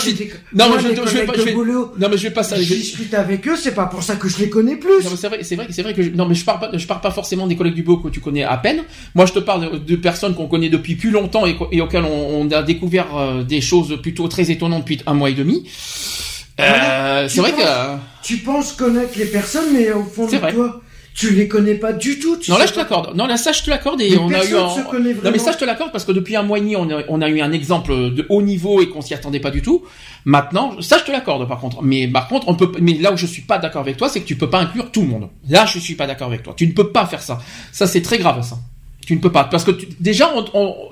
Non, 0.53 0.67
mais 0.71 0.83
je, 0.83 0.89
je, 0.95 1.17
vais 1.17 1.25
pas. 1.25 1.33
Je 1.35 1.51
non, 1.55 2.09
mais 2.11 2.19
je 2.19 2.23
vais 2.25 2.31
pas 2.31 2.43
ça. 2.43 2.57
Je 2.61 2.75
discute 2.75 3.15
avec 3.15 3.49
eux, 3.49 3.57
c'est 3.57 3.75
pas 3.75 3.87
pour 3.87 4.03
ça 4.03 4.17
que 4.17 4.29
je 4.29 4.39
les 4.39 4.51
connais 4.51 4.77
plus. 4.77 5.03
Non, 5.03 5.11
mais 5.11 5.17
c'est 5.17 5.29
vrai, 5.29 5.39
c'est 5.43 5.57
vrai, 5.57 5.69
c'est 5.71 5.83
vrai 5.83 5.95
que 5.95 6.03
je, 6.03 6.11
non, 6.11 6.27
mais 6.27 6.35
je 6.35 6.45
parle 6.45 6.61
pas, 6.61 6.71
je 6.77 6.87
parle 6.87 7.01
pas 7.01 7.11
forcément 7.11 7.47
des 7.47 7.57
collègues 7.57 7.75
du 7.75 7.83
boulot 7.83 7.99
que 7.99 8.09
tu 8.09 8.21
connais 8.21 8.45
à 8.45 8.59
peine. 8.59 8.83
Moi, 9.15 9.25
je 9.25 9.33
te 9.33 9.39
parle 9.39 9.83
de, 9.83 9.97
personnes 9.97 10.35
qu'on 10.35 10.47
connaît 10.47 10.69
depuis 10.69 10.95
plus 10.95 11.11
longtemps 11.11 11.47
et, 11.47 11.57
et 11.73 11.81
auxquelles 11.81 12.05
on, 12.05 12.43
on, 12.43 12.51
a 12.51 12.63
découvert 12.63 13.17
euh, 13.17 13.43
des 13.45 13.63
choses 13.63 14.01
plutôt 14.03 14.29
très 14.29 14.51
étonnantes 14.51 14.81
depuis 14.81 15.01
un 15.07 15.15
mois 15.15 15.31
et 15.31 15.35
demi. 15.35 15.65
Euh, 16.61 17.29
c'est 17.29 17.41
vrai 17.41 17.53
que. 17.53 17.63
Tu 18.23 18.39
penses 18.39 18.73
connaître 18.73 19.19
les 19.19 19.27
personnes, 19.27 19.73
mais 19.73 19.93
au 19.93 20.05
fond 20.05 20.27
de 20.27 20.37
toi, 20.37 20.83
tu 21.17 21.31
les 21.31 21.49
connais 21.49 21.75
pas 21.75 21.95
du 21.95 22.19
tout. 22.19 22.37
non, 22.49 22.59
là 22.59 22.67
je 22.67 22.73
te 22.73 22.79
l'accorde. 22.79 23.17
Non, 23.17 23.27
là 23.27 23.39
ça 23.39 23.51
je 23.53 23.63
te 23.63 23.71
l'accorde 23.71 24.03
et 24.03 24.19
on 24.19 24.29
a 24.29 24.45
eu. 24.45 24.55
Un... 24.55 24.69
Non, 25.25 25.31
mais 25.33 25.39
ça 25.39 25.53
je 25.53 25.57
te 25.57 25.65
l'accorde 25.65 25.91
parce 25.91 26.05
que 26.05 26.13
depuis 26.13 26.37
un 26.37 26.43
mois 26.43 26.59
et 26.59 26.61
demi 26.61 26.77
on 26.77 26.91
a, 26.91 27.03
on 27.09 27.23
a 27.23 27.29
eu 27.31 27.41
un 27.41 27.53
exemple 27.53 27.93
de 28.13 28.27
haut 28.29 28.43
niveau 28.43 28.83
et 28.83 28.91
qu'on 28.91 29.01
s'y 29.01 29.15
attendait 29.15 29.41
pas 29.41 29.51
du 29.51 29.63
tout. 29.63 29.83
Maintenant, 30.27 30.79
ça 30.83 30.99
je 30.99 31.05
te 31.05 31.11
l'accorde 31.11 31.49
par 31.49 31.59
contre. 31.59 31.83
Mais 31.83 32.07
par 32.07 32.29
contre, 32.29 32.49
on 32.49 32.55
peut. 32.55 32.71
Mais 32.81 32.95
là 32.95 33.13
où 33.13 33.17
je 33.17 33.25
suis 33.25 33.41
pas 33.41 33.57
d'accord 33.57 33.81
avec 33.81 33.97
toi, 33.97 34.11
c'est 34.11 34.21
que 34.21 34.27
tu 34.27 34.37
peux 34.37 34.51
pas 34.51 34.61
inclure 34.61 34.93
tout 34.93 35.01
le 35.01 35.09
monde. 35.09 35.29
Là, 35.49 35.65
je 35.65 35.79
suis 35.79 35.95
pas 35.95 36.07
d'accord 36.07 36.29
avec 36.29 36.43
toi. 36.43 36.53
Tu 36.55 36.67
ne 36.67 36.73
peux 36.73 36.91
pas 36.91 37.07
faire 37.07 37.23
ça. 37.23 37.39
Ça 37.73 37.87
c'est 37.87 38.03
très 38.03 38.19
grave 38.19 38.43
ça. 38.43 38.59
Tu 39.07 39.15
ne 39.15 39.21
peux 39.21 39.33
pas 39.33 39.45
parce 39.45 39.65
que 39.65 39.71
déjà 40.01 40.31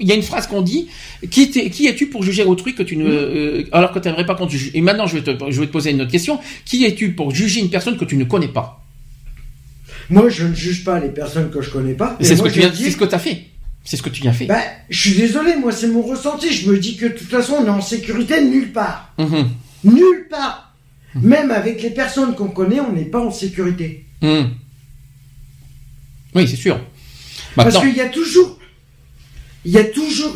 il 0.01 0.09
y 0.09 0.13
a 0.13 0.15
une 0.15 0.23
phrase 0.23 0.47
qu'on 0.47 0.63
dit 0.63 0.89
qui, 1.31 1.51
qui 1.51 1.87
es-tu 1.87 2.07
pour 2.07 2.23
juger 2.23 2.45
autrui 2.45 2.75
que 2.75 2.85
tu 2.85 2.97
ne 2.97 3.07
euh, 3.07 3.65
alors 3.73 3.93
que 3.93 3.99
tu 3.99 4.07
n'aimerais 4.07 4.25
pas 4.25 4.37
qu'on 4.37 4.47
te 4.47 4.53
juge. 4.53 4.71
Et 4.73 4.81
maintenant 4.81 5.07
je 5.07 5.19
vais 5.19 5.35
te 5.35 5.51
je 5.51 5.61
vais 5.61 5.67
te 5.67 5.73
poser 5.73 5.91
une 5.91 6.01
autre 6.01 6.13
question. 6.13 6.39
Qui 6.65 6.85
es-tu 6.87 7.13
pour 7.13 7.35
juger 7.35 7.61
une 7.61 7.71
personne 7.71 7.99
que 7.99 8.05
tu 8.07 8.17
ne 8.17 8.25
connais 8.25 8.49
pas? 8.49 8.84
Moi 10.11 10.29
je 10.29 10.47
ne 10.47 10.55
juge 10.55 10.85
pas 10.85 11.01
les 11.01 11.09
personnes 11.09 11.51
que 11.51 11.61
je 11.61 11.71
connais 11.71 11.95
pas. 11.95 12.17
C'est 12.21 12.37
ce 12.37 12.43
que 12.43 12.49
tu 12.49 12.61
c'est 12.61 12.91
ce 12.91 12.97
que 12.97 13.05
tu 13.05 13.15
as 13.15 13.19
fait. 13.19 13.45
C'est 13.85 13.99
ce 13.99 14.03
que 14.03 14.09
tu 14.09 14.23
viens 14.23 14.33
fait. 14.33 14.47
Bah, 14.47 14.63
je 14.89 14.99
suis 14.99 15.15
désolé, 15.19 15.57
moi 15.57 15.71
c'est 15.71 15.89
mon 15.89 16.03
ressenti. 16.03 16.53
Je 16.53 16.71
me 16.71 16.79
dis 16.79 16.97
que 16.97 17.07
de 17.07 17.13
toute 17.13 17.29
façon 17.29 17.55
on 17.61 17.67
est 17.67 17.71
en 17.71 17.83
sécurité 17.83 18.43
nulle 18.43 18.73
part. 18.73 19.13
Mhm. 19.19 19.51
Nulle 19.85 20.27
part. 20.31 20.75
Même 21.15 21.51
avec 21.51 21.83
les 21.83 21.91
personnes 21.91 22.35
qu'on 22.35 22.49
connaît, 22.49 22.81
on 22.81 22.93
n'est 22.93 23.05
pas 23.05 23.21
en 23.21 23.31
sécurité. 23.31 24.05
Mhm. 24.23 24.51
Oui, 26.35 26.49
c'est 26.49 26.57
sûr. 26.57 26.81
Parce 27.55 27.79
qu'il 27.79 27.95
y 27.95 28.01
a 28.01 28.09
toujours, 28.09 28.59
il 29.65 29.73
y 29.73 29.79
a 29.79 29.85
toujours 29.85 30.35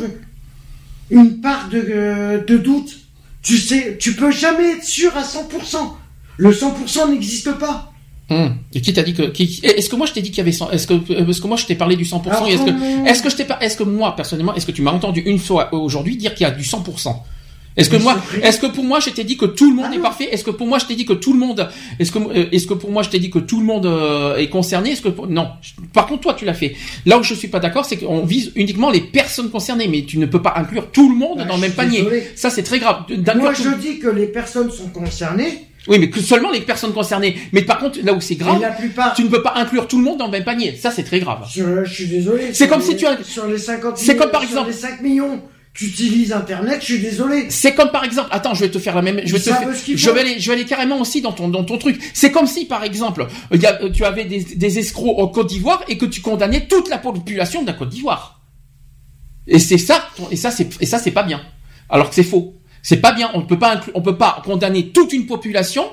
une 1.10 1.40
part 1.40 1.68
de, 1.68 2.44
de 2.46 2.56
doute. 2.58 2.96
Tu 3.42 3.56
sais, 3.56 3.96
tu 3.98 4.12
peux 4.14 4.30
jamais 4.30 4.72
être 4.72 4.84
sûr 4.84 5.16
à 5.16 5.22
100%. 5.22 5.96
Le 6.36 6.52
100% 6.52 7.10
n'existe 7.10 7.52
pas. 7.54 7.87
Hum. 8.30 8.56
Et 8.74 8.82
qui 8.82 8.92
t'a 8.92 9.02
dit 9.02 9.14
que 9.14 9.22
est-ce 9.22 9.88
que 9.88 9.96
moi 9.96 10.06
je 10.06 10.12
t'ai 10.12 10.20
dit 10.20 10.28
qu'il 10.28 10.38
y 10.38 10.40
avait 10.42 10.52
100 10.52 10.70
est-ce 10.72 10.86
que 10.86 10.94
est-ce 11.30 11.40
que 11.40 11.46
moi 11.46 11.56
je 11.56 11.64
t'ai 11.64 11.74
parlé 11.74 11.96
du 11.96 12.04
100% 12.04 12.46
est-ce 12.46 12.62
que 12.62 13.08
est-ce 13.08 13.22
que 13.22 13.30
je 13.30 13.36
t'ai 13.36 13.44
pas 13.44 13.56
est-ce 13.62 13.74
que 13.78 13.84
moi 13.84 14.14
personnellement 14.16 14.54
est-ce 14.54 14.66
que 14.66 14.72
tu 14.72 14.82
m'as 14.82 14.90
entendu 14.90 15.20
une 15.20 15.38
fois 15.38 15.72
aujourd'hui 15.72 16.14
dire 16.18 16.34
qu'il 16.34 16.46
y 16.46 16.50
a 16.50 16.52
du 16.52 16.62
100% 16.62 17.14
est-ce 17.78 17.90
que 17.90 17.96
moi, 17.96 18.18
est-ce 18.42 18.58
que 18.58 18.66
pour 18.66 18.82
moi, 18.82 18.98
je 18.98 19.10
t'ai 19.10 19.22
dit 19.22 19.36
que 19.36 19.44
tout 19.44 19.70
le 19.70 19.76
monde 19.76 19.94
est 19.94 20.00
parfait? 20.00 20.28
Est-ce 20.32 20.42
que 20.42 20.50
pour 20.50 20.66
moi, 20.66 20.78
je 20.78 20.86
t'ai 20.86 20.96
dit 20.96 21.06
que 21.06 21.12
tout 21.12 21.32
le 21.32 21.38
monde, 21.38 21.68
est-ce 22.00 22.10
que, 22.10 22.18
euh, 22.18 22.48
est-ce 22.50 22.66
que 22.66 22.74
pour 22.74 22.90
moi, 22.90 23.04
je 23.04 23.10
t'ai 23.10 23.20
dit 23.20 23.30
que 23.30 23.38
tout 23.38 23.60
le 23.60 23.64
monde 23.64 23.86
euh, 23.86 24.36
est 24.36 24.48
concerné? 24.48 24.90
Est-ce 24.90 25.02
que 25.02 25.26
non 25.28 25.48
Par 25.92 26.08
contre, 26.08 26.22
toi, 26.22 26.34
tu 26.34 26.44
l'as 26.44 26.54
fait. 26.54 26.74
Là 27.06 27.18
où 27.18 27.22
je 27.22 27.34
suis 27.34 27.46
pas 27.46 27.60
d'accord, 27.60 27.84
c'est 27.84 27.96
qu'on 27.96 28.24
vise 28.24 28.50
uniquement 28.56 28.90
les 28.90 29.00
personnes 29.00 29.48
concernées, 29.48 29.86
mais 29.86 30.02
tu 30.02 30.18
ne 30.18 30.26
peux 30.26 30.42
pas 30.42 30.54
inclure 30.56 30.90
tout 30.90 31.08
le 31.08 31.14
monde 31.14 31.38
bah, 31.38 31.44
dans 31.44 31.54
le 31.54 31.60
même 31.60 31.72
panier. 31.72 32.04
Ça, 32.34 32.50
c'est 32.50 32.64
très 32.64 32.80
grave. 32.80 33.04
Moi, 33.36 33.52
je 33.54 33.68
dis 33.80 34.00
que 34.00 34.08
les 34.08 34.26
personnes 34.26 34.72
sont 34.72 34.88
concernées. 34.88 35.68
Oui, 35.88 35.98
mais 35.98 36.10
que 36.10 36.20
seulement 36.20 36.50
les 36.50 36.60
personnes 36.60 36.92
concernées. 36.92 37.36
Mais 37.52 37.62
par 37.62 37.78
contre, 37.78 37.98
là 38.02 38.12
où 38.12 38.20
c'est 38.20 38.36
grave, 38.36 38.60
la 38.60 38.70
plupart... 38.70 39.14
tu 39.14 39.24
ne 39.24 39.28
peux 39.28 39.42
pas 39.42 39.54
inclure 39.56 39.88
tout 39.88 39.98
le 39.98 40.04
monde 40.04 40.18
dans 40.18 40.26
le 40.26 40.32
même 40.32 40.44
panier. 40.44 40.76
Ça, 40.76 40.90
c'est 40.90 41.04
très 41.04 41.20
grave. 41.20 41.46
Je, 41.52 41.84
je 41.84 41.92
suis 41.92 42.06
désolé. 42.06 42.52
C'est 42.52 42.68
comme 42.68 42.82
si 42.82 42.96
tu 42.96 43.06
as... 43.06 43.22
sur 43.22 43.46
les 43.46 43.58
50 43.58 43.96
C'est 43.96 44.16
comme 44.16 44.30
par 44.30 44.42
exemple 44.42 44.68
les 44.68 44.76
5 44.76 45.00
millions 45.00 45.42
tu 45.78 45.84
utilises 45.84 46.32
Internet, 46.32 46.80
je 46.80 46.86
suis 46.86 46.98
désolé. 46.98 47.46
C'est 47.50 47.72
comme 47.72 47.92
par 47.92 48.02
exemple, 48.02 48.28
attends, 48.32 48.52
je 48.52 48.64
vais 48.64 48.70
te 48.70 48.80
faire 48.80 48.96
la 48.96 49.02
même, 49.02 49.20
je 49.24 49.32
vais 49.32 49.38
te 49.38 49.48
je 49.96 50.10
vais 50.10 50.20
aller, 50.20 50.40
je 50.40 50.48
vais 50.48 50.56
aller 50.56 50.64
carrément 50.64 51.00
aussi 51.00 51.20
dans 51.20 51.30
ton 51.30 51.46
dans 51.46 51.62
ton 51.62 51.78
truc. 51.78 52.00
C'est 52.14 52.32
comme 52.32 52.48
si 52.48 52.64
par 52.64 52.82
exemple, 52.82 53.28
y 53.52 53.64
a, 53.64 53.78
tu 53.90 54.04
avais 54.04 54.24
des, 54.24 54.40
des 54.42 54.78
escrocs 54.80 55.16
au 55.16 55.28
Côte 55.28 55.46
d'Ivoire 55.46 55.84
et 55.86 55.96
que 55.96 56.06
tu 56.06 56.20
condamnais 56.20 56.66
toute 56.66 56.88
la 56.88 56.98
population 56.98 57.62
de 57.62 57.68
la 57.68 57.74
Côte 57.74 57.90
d'Ivoire. 57.90 58.40
Et 59.46 59.60
c'est 59.60 59.78
ça, 59.78 60.08
et 60.32 60.36
ça 60.36 60.50
c'est 60.50 60.68
et 60.82 60.86
ça 60.86 60.98
c'est 60.98 61.12
pas 61.12 61.22
bien. 61.22 61.40
Alors 61.88 62.08
que 62.08 62.16
c'est 62.16 62.24
faux. 62.24 62.57
C'est 62.82 62.98
pas 62.98 63.12
bien. 63.12 63.30
On 63.34 63.40
ne 63.40 63.46
peut 63.46 63.58
pas 63.58 63.80
on 63.94 64.02
peut 64.02 64.16
pas 64.16 64.42
condamner 64.44 64.88
toute 64.88 65.12
une 65.12 65.26
population 65.26 65.84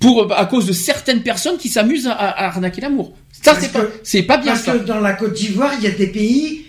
pour 0.00 0.32
à 0.36 0.46
cause 0.46 0.66
de 0.66 0.72
certaines 0.72 1.22
personnes 1.22 1.58
qui 1.58 1.68
s'amusent 1.68 2.08
à, 2.08 2.46
arnaquer 2.46 2.80
l'amour. 2.80 3.14
Ça 3.30 3.54
c'est 3.58 3.72
pas 3.72 3.84
c'est 4.02 4.22
pas 4.22 4.38
bien 4.38 4.52
parce 4.52 4.64
que 4.64 4.84
dans 4.84 5.00
la 5.00 5.12
Côte 5.12 5.34
d'Ivoire, 5.34 5.72
il 5.78 5.84
y 5.84 5.86
a 5.86 5.90
des 5.90 6.08
pays 6.08 6.66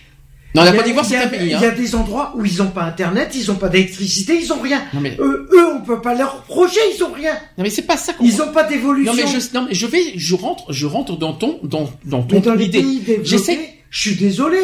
non, 0.56 0.64
la 0.64 0.72
Côte 0.72 0.86
d'Ivoire, 0.86 1.06
c'est 1.06 1.18
un 1.18 1.28
pays. 1.28 1.40
Il 1.46 1.50
y 1.50 1.54
a 1.56 1.70
hein. 1.70 1.74
des 1.76 1.96
endroits 1.96 2.34
où 2.36 2.46
ils 2.46 2.58
n'ont 2.58 2.70
pas 2.70 2.84
Internet, 2.84 3.32
ils 3.34 3.48
n'ont 3.48 3.56
pas 3.56 3.70
d'électricité, 3.70 4.40
ils 4.40 4.48
n'ont 4.50 4.62
rien. 4.62 4.84
Non, 4.94 5.00
mais... 5.00 5.18
eux, 5.20 5.50
eux, 5.52 5.68
on 5.76 5.82
peut 5.82 6.00
pas 6.00 6.14
leur 6.14 6.38
reprocher, 6.38 6.80
ils 6.96 7.04
ont 7.04 7.12
rien. 7.12 7.34
Non, 7.58 7.64
mais 7.64 7.72
c'est 7.72 7.84
pas 7.84 7.98
ça. 7.98 8.14
Ils 8.22 8.38
n'ont 8.38 8.52
pas 8.52 8.64
d'évolution. 8.64 9.14
Non, 9.14 9.18
mais 9.18 9.28
je, 9.28 9.54
non, 9.56 9.66
mais 9.68 9.74
je 9.74 9.88
vais, 9.88 10.14
je 10.16 10.36
rentre, 10.36 10.72
je 10.72 10.86
rentre 10.86 11.18
dans 11.18 11.34
ton, 11.34 11.60
dans, 11.64 11.90
dans 12.06 12.22
ton 12.22 12.40
dans 12.40 12.58
idée. 12.60 12.86
J'essaie. 13.24 13.80
Je 13.90 14.00
suis 14.00 14.16
désolé. 14.16 14.60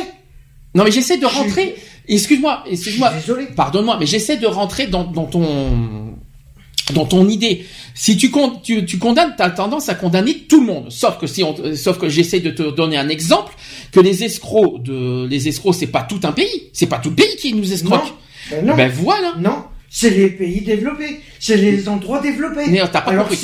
Non, 0.75 0.83
mais 0.83 0.91
j'essaie 0.91 1.17
de 1.17 1.25
rentrer. 1.25 1.75
Excuse-moi, 2.09 2.63
excuse-moi. 2.69 3.13
Désolé. 3.13 3.45
Pardonne-moi, 3.55 3.97
mais 3.99 4.05
j'essaie 4.05 4.37
de 4.37 4.47
rentrer 4.47 4.87
dans, 4.87 5.03
dans 5.03 5.25
ton, 5.25 6.15
dans 6.93 7.05
ton 7.05 7.29
idée. 7.29 7.65
Si 7.93 8.17
tu, 8.17 8.31
tu, 8.63 8.85
tu 8.85 8.97
condamnes, 8.97 9.35
tu 9.37 9.43
as 9.43 9.49
tendance 9.51 9.89
à 9.89 9.95
condamner 9.95 10.33
tout 10.49 10.61
le 10.61 10.67
monde. 10.67 10.91
Sauf 10.91 11.19
que 11.19 11.27
si 11.27 11.43
on, 11.43 11.55
sauf 11.75 11.99
que 11.99 12.09
j'essaie 12.09 12.39
de 12.39 12.49
te 12.49 12.63
donner 12.63 12.97
un 12.97 13.09
exemple 13.09 13.53
que 13.91 13.99
les 13.99 14.23
escrocs 14.23 14.81
de, 14.81 15.27
les 15.27 15.47
escrocs, 15.47 15.75
c'est 15.75 15.87
pas 15.87 16.03
tout 16.03 16.19
un 16.23 16.31
pays. 16.31 16.69
C'est 16.73 16.87
pas 16.87 16.97
tout 16.97 17.09
le 17.09 17.15
pays 17.15 17.35
qui 17.37 17.53
nous 17.53 17.71
escroque. 17.71 18.13
Ben, 18.49 18.65
non. 18.65 18.75
ben 18.75 18.89
voilà. 18.89 19.35
Non. 19.39 19.63
C'est 19.91 20.11
les 20.11 20.29
pays 20.29 20.61
développés, 20.61 21.19
c'est 21.39 21.57
les 21.57 21.89
endroits 21.89 22.19
développés. 22.19 22.69
Mais 22.69 22.79
pas 22.87 22.99
Alors 22.99 23.27
compris. 23.27 23.43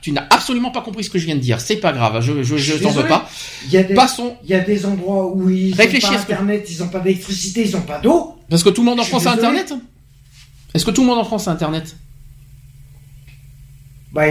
Tu 0.00 0.12
n'as 0.12 0.26
absolument 0.28 0.70
pas 0.70 0.80
compris 0.80 1.04
ce 1.04 1.10
que 1.10 1.18
je 1.18 1.26
viens 1.26 1.36
de 1.36 1.40
dire. 1.40 1.60
C'est 1.60 1.76
pas 1.76 1.92
grave. 1.92 2.20
Je, 2.20 2.42
je, 2.42 2.56
je 2.56 2.74
t'en 2.74 2.90
veux 2.90 3.06
pas. 3.06 3.28
Il 3.66 3.72
y 3.72 3.76
a 3.76 3.84
des, 3.84 3.94
Passons. 3.94 4.36
Il 4.42 4.50
y 4.50 4.54
a 4.54 4.60
des 4.60 4.84
endroits 4.84 5.32
où 5.32 5.48
ils 5.48 5.70
n'ont 5.70 5.76
pas 5.76 6.16
internet, 6.16 6.68
ils 6.68 6.78
n'ont 6.80 6.88
pas 6.88 6.98
d'électricité, 6.98 7.64
ils 7.64 7.72
n'ont 7.72 7.82
pas 7.82 8.00
d'eau. 8.00 8.34
Parce 8.50 8.64
que 8.64 8.70
tout 8.70 8.82
le 8.82 8.90
monde 8.90 9.00
en 9.00 9.04
France 9.04 9.26
a 9.26 9.32
internet. 9.32 9.72
Est-ce 10.74 10.84
que 10.84 10.90
tout 10.90 11.02
le 11.02 11.06
monde 11.06 11.18
en 11.18 11.24
France 11.24 11.46
a 11.46 11.52
internet 11.52 11.96
bah, 14.12 14.26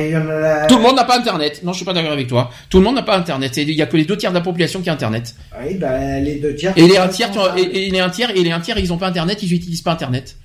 Tout 0.68 0.76
le 0.76 0.82
monde 0.82 0.96
n'a 0.96 1.04
pas 1.04 1.18
Internet. 1.18 1.62
Non, 1.64 1.72
je 1.72 1.78
suis 1.78 1.86
pas 1.86 1.94
d'accord 1.94 2.12
avec 2.12 2.28
toi. 2.28 2.52
Tout 2.70 2.78
le 2.78 2.84
monde 2.84 2.96
n'a 2.96 3.04
pas 3.04 3.18
Internet. 3.18 3.58
Il 3.58 3.72
y 3.72 3.82
a 3.82 3.86
que 3.86 3.98
les 3.98 4.06
deux 4.06 4.18
tiers 4.18 4.32
de 4.32 4.36
la 4.36 4.42
population 4.42 4.82
qui 4.82 4.90
a 4.90 4.94
Internet. 4.94 5.36
Oui, 5.64 5.76
bah, 5.76 6.20
les 6.20 6.36
deux 6.36 6.56
tiers. 6.56 6.74
Et 6.76 6.88
les 6.88 6.98
un 6.98 7.08
tiers, 7.08 7.32
et, 7.58 7.90
les 7.90 8.00
un 8.00 8.10
tiers, 8.10 8.30
et 8.32 8.44
les 8.44 8.52
un 8.52 8.60
tiers, 8.60 8.78
ils 8.78 8.94
ont 8.94 8.98
pas 8.98 9.08
Internet, 9.08 9.42
ils 9.42 9.54
utilisent 9.54 9.82
pas 9.82 9.92
Internet. 9.92 10.38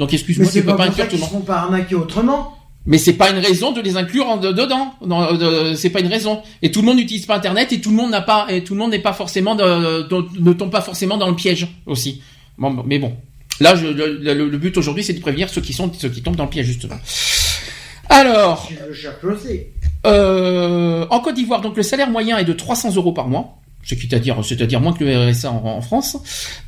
Donc 0.00 0.14
excuse-moi, 0.14 0.50
tu 0.50 0.64
peux 0.64 0.74
pas 0.74 0.86
inclure 0.86 1.08
tout 1.08 1.16
le 1.16 1.20
monde. 1.20 1.30
Ils 1.34 1.44
pas 1.44 1.58
arnaquer 1.58 1.94
autrement. 1.94 2.56
Mais 2.86 2.96
c'est 2.96 3.12
pas 3.12 3.30
une 3.30 3.38
raison 3.38 3.72
de 3.72 3.82
les 3.82 3.98
inclure 3.98 4.26
en, 4.26 4.38
dedans. 4.38 4.94
c'est 5.76 5.90
pas 5.90 6.00
une 6.00 6.06
raison. 6.06 6.40
Et 6.62 6.70
tout 6.70 6.80
le 6.80 6.86
monde 6.86 6.96
n'utilise 6.96 7.26
pas 7.26 7.36
Internet 7.36 7.70
et 7.72 7.82
tout 7.82 7.90
le 7.90 7.96
monde 7.96 8.10
n'a 8.10 8.22
pas 8.22 8.46
et 8.48 8.64
tout 8.64 8.72
le 8.72 8.80
monde 8.80 8.92
n'est 8.92 9.00
pas 9.00 9.12
forcément 9.12 9.54
de, 9.54 10.08
ne 10.40 10.52
tombe 10.54 10.70
pas 10.70 10.80
forcément 10.80 11.18
dans 11.18 11.28
le 11.28 11.36
piège 11.36 11.68
aussi. 11.84 12.22
Bon, 12.56 12.82
mais 12.86 12.98
bon. 12.98 13.14
Là, 13.60 13.76
je, 13.76 13.86
le, 13.86 14.32
le, 14.32 14.58
but 14.58 14.78
aujourd'hui, 14.78 15.04
c'est 15.04 15.12
de 15.12 15.20
prévenir 15.20 15.50
ceux 15.50 15.60
qui 15.60 15.74
sont 15.74 15.92
ceux 15.92 16.08
qui 16.08 16.22
tombent 16.22 16.36
dans 16.36 16.44
le 16.44 16.50
piège 16.50 16.64
justement. 16.64 16.96
Alors, 18.08 18.70
euh, 20.06 21.06
en 21.10 21.20
Côte 21.20 21.34
d'Ivoire, 21.34 21.60
donc 21.60 21.76
le 21.76 21.82
salaire 21.82 22.08
moyen 22.10 22.38
est 22.38 22.44
de 22.44 22.54
300 22.54 22.94
euros 22.96 23.12
par 23.12 23.28
mois, 23.28 23.58
ce 23.82 23.94
qui 23.94 24.08
c'est-à-dire, 24.08 24.42
c'est-à-dire 24.42 24.80
moins 24.80 24.94
que 24.94 25.04
le 25.04 25.30
RSA 25.30 25.50
en, 25.50 25.82
France. 25.82 26.16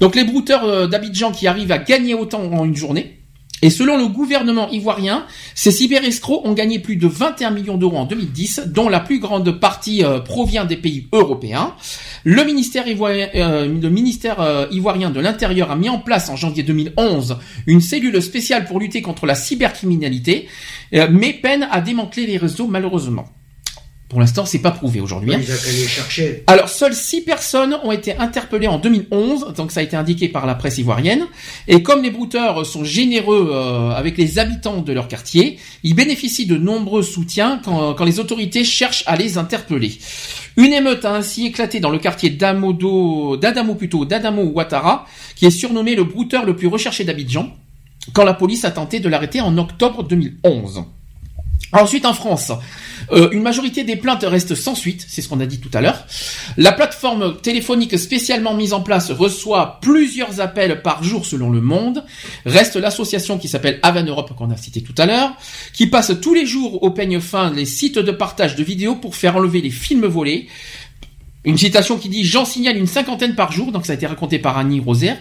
Donc 0.00 0.14
les 0.14 0.24
brouteurs 0.24 0.64
euh, 0.64 0.86
d'Abidjan 0.86 1.32
qui 1.32 1.46
arrivent 1.46 1.72
à 1.72 1.78
gagner 1.78 2.12
autant 2.12 2.42
en 2.42 2.66
une 2.66 2.76
journée. 2.76 3.21
Et 3.64 3.70
selon 3.70 3.96
le 3.96 4.08
gouvernement 4.08 4.68
ivoirien, 4.70 5.24
ces 5.54 5.70
cyber-escrocs 5.70 6.44
ont 6.44 6.52
gagné 6.52 6.80
plus 6.80 6.96
de 6.96 7.06
21 7.06 7.52
millions 7.52 7.76
d'euros 7.76 7.96
en 7.96 8.04
2010, 8.04 8.62
dont 8.66 8.88
la 8.88 8.98
plus 8.98 9.20
grande 9.20 9.60
partie 9.60 10.04
euh, 10.04 10.18
provient 10.18 10.64
des 10.64 10.76
pays 10.76 11.08
européens. 11.12 11.74
Le 12.24 12.42
ministère, 12.44 12.88
ivoirien, 12.88 13.28
euh, 13.36 13.68
euh, 13.68 14.66
ivoirien 14.72 15.10
de 15.10 15.20
l'Intérieur 15.20 15.70
a 15.70 15.76
mis 15.76 15.88
en 15.88 16.00
place 16.00 16.28
en 16.28 16.34
janvier 16.34 16.64
2011 16.64 17.38
une 17.68 17.80
cellule 17.80 18.20
spéciale 18.20 18.64
pour 18.64 18.80
lutter 18.80 19.00
contre 19.00 19.26
la 19.26 19.36
cybercriminalité, 19.36 20.48
mais 20.92 21.32
peine 21.32 21.68
à 21.70 21.80
démanteler 21.80 22.26
les 22.26 22.38
réseaux 22.38 22.66
malheureusement. 22.66 23.26
Pour 24.12 24.20
l'instant, 24.20 24.44
c'est 24.44 24.58
pas 24.58 24.72
prouvé 24.72 25.00
aujourd'hui. 25.00 25.34
Hein. 25.34 25.40
Alors, 26.46 26.68
seules 26.68 26.92
six 26.92 27.22
personnes 27.22 27.78
ont 27.82 27.92
été 27.92 28.14
interpellées 28.18 28.66
en 28.66 28.76
2011, 28.76 29.54
donc 29.56 29.72
ça 29.72 29.80
a 29.80 29.82
été 29.82 29.96
indiqué 29.96 30.28
par 30.28 30.44
la 30.44 30.54
presse 30.54 30.76
ivoirienne. 30.76 31.24
Et 31.66 31.82
comme 31.82 32.02
les 32.02 32.10
brouteurs 32.10 32.66
sont 32.66 32.84
généreux 32.84 33.48
euh, 33.50 33.88
avec 33.92 34.18
les 34.18 34.38
habitants 34.38 34.82
de 34.82 34.92
leur 34.92 35.08
quartier, 35.08 35.58
ils 35.82 35.94
bénéficient 35.94 36.44
de 36.44 36.58
nombreux 36.58 37.02
soutiens 37.02 37.58
quand, 37.64 37.94
quand 37.94 38.04
les 38.04 38.20
autorités 38.20 38.64
cherchent 38.64 39.04
à 39.06 39.16
les 39.16 39.38
interpeller. 39.38 39.98
Une 40.58 40.74
émeute 40.74 41.06
a 41.06 41.14
ainsi 41.14 41.46
éclaté 41.46 41.80
dans 41.80 41.88
le 41.88 41.98
quartier 41.98 42.28
d'Amodo, 42.28 43.38
d'Adamo 43.38 43.76
plutôt, 43.76 44.04
d'Adamo 44.04 44.42
Ouattara, 44.42 45.06
qui 45.36 45.46
est 45.46 45.50
surnommé 45.50 45.94
le 45.94 46.04
brouteur 46.04 46.44
le 46.44 46.54
plus 46.54 46.66
recherché 46.66 47.04
d'Abidjan, 47.04 47.50
quand 48.12 48.24
la 48.24 48.34
police 48.34 48.66
a 48.66 48.72
tenté 48.72 49.00
de 49.00 49.08
l'arrêter 49.08 49.40
en 49.40 49.56
octobre 49.56 50.02
2011. 50.02 50.84
Ensuite, 51.72 52.04
en 52.04 52.12
France, 52.12 52.52
euh, 53.12 53.30
une 53.32 53.42
majorité 53.42 53.82
des 53.82 53.96
plaintes 53.96 54.24
restent 54.24 54.54
sans 54.54 54.74
suite, 54.74 55.06
c'est 55.08 55.22
ce 55.22 55.28
qu'on 55.28 55.40
a 55.40 55.46
dit 55.46 55.58
tout 55.58 55.70
à 55.72 55.80
l'heure. 55.80 56.06
La 56.56 56.72
plateforme 56.72 57.36
téléphonique 57.40 57.98
spécialement 57.98 58.54
mise 58.54 58.74
en 58.74 58.82
place 58.82 59.10
reçoit 59.10 59.78
plusieurs 59.80 60.40
appels 60.40 60.82
par 60.82 61.02
jour 61.02 61.24
selon 61.24 61.50
le 61.50 61.60
monde. 61.60 62.04
Reste 62.44 62.76
l'association 62.76 63.38
qui 63.38 63.48
s'appelle 63.48 63.78
Avan 63.82 64.04
Europe 64.04 64.32
qu'on 64.36 64.50
a 64.50 64.56
cité 64.56 64.82
tout 64.82 64.94
à 64.98 65.06
l'heure, 65.06 65.34
qui 65.72 65.86
passe 65.86 66.12
tous 66.20 66.34
les 66.34 66.46
jours 66.46 66.82
au 66.82 66.90
peigne 66.90 67.20
fin 67.20 67.50
les 67.50 67.66
sites 67.66 67.98
de 67.98 68.12
partage 68.12 68.54
de 68.54 68.62
vidéos 68.62 68.96
pour 68.96 69.16
faire 69.16 69.36
enlever 69.36 69.62
les 69.62 69.70
films 69.70 70.06
volés. 70.06 70.48
Une 71.44 71.58
citation 71.58 71.98
qui 71.98 72.08
dit 72.08 72.24
J'en 72.24 72.44
signale 72.44 72.76
une 72.76 72.86
cinquantaine 72.86 73.34
par 73.34 73.50
jour, 73.50 73.72
donc 73.72 73.86
ça 73.86 73.92
a 73.92 73.96
été 73.96 74.06
raconté 74.06 74.38
par 74.38 74.58
Annie 74.58 74.80
Rosaire. 74.80 75.18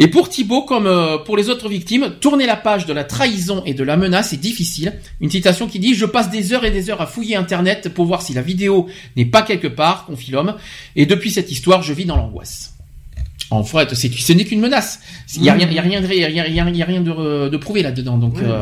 Et 0.00 0.06
pour 0.06 0.28
Thibaut, 0.28 0.62
comme 0.62 0.86
euh, 0.86 1.18
pour 1.18 1.36
les 1.36 1.50
autres 1.50 1.68
victimes, 1.68 2.14
tourner 2.20 2.46
la 2.46 2.54
page 2.56 2.86
de 2.86 2.92
la 2.92 3.02
trahison 3.02 3.64
et 3.66 3.74
de 3.74 3.82
la 3.82 3.96
menace 3.96 4.32
est 4.32 4.36
difficile. 4.36 4.94
Une 5.20 5.28
citation 5.28 5.66
qui 5.66 5.80
dit 5.80 5.94
«Je 5.96 6.06
passe 6.06 6.30
des 6.30 6.52
heures 6.52 6.64
et 6.64 6.70
des 6.70 6.88
heures 6.88 7.00
à 7.00 7.06
fouiller 7.06 7.34
Internet 7.34 7.88
pour 7.88 8.06
voir 8.06 8.22
si 8.22 8.32
la 8.32 8.40
vidéo 8.40 8.86
n'est 9.16 9.26
pas 9.26 9.42
quelque 9.42 9.66
part, 9.66 10.06
confie 10.06 10.30
l'homme. 10.30 10.54
Et 10.94 11.04
depuis 11.04 11.32
cette 11.32 11.50
histoire, 11.50 11.82
je 11.82 11.92
vis 11.92 12.04
dans 12.04 12.16
l'angoisse.» 12.16 12.74
En 13.50 13.64
fait, 13.64 13.92
c'est, 13.94 14.12
ce 14.12 14.32
n'est 14.32 14.44
qu'une 14.44 14.60
menace. 14.60 15.00
Il 15.34 15.42
n'y 15.42 15.50
a, 15.50 15.54
rien, 15.54 15.68
y 15.68 15.78
a 15.78 15.82
rien, 15.82 16.00
de, 16.00 16.06
y 16.06 16.24
a, 16.24 16.28
y 16.28 16.38
a, 16.38 16.48
y 16.48 16.82
a 16.82 16.84
rien 16.84 17.00
de, 17.00 17.48
de 17.48 17.56
prouvé 17.56 17.82
là-dedans. 17.82 18.18
Donc, 18.18 18.38
euh, 18.40 18.60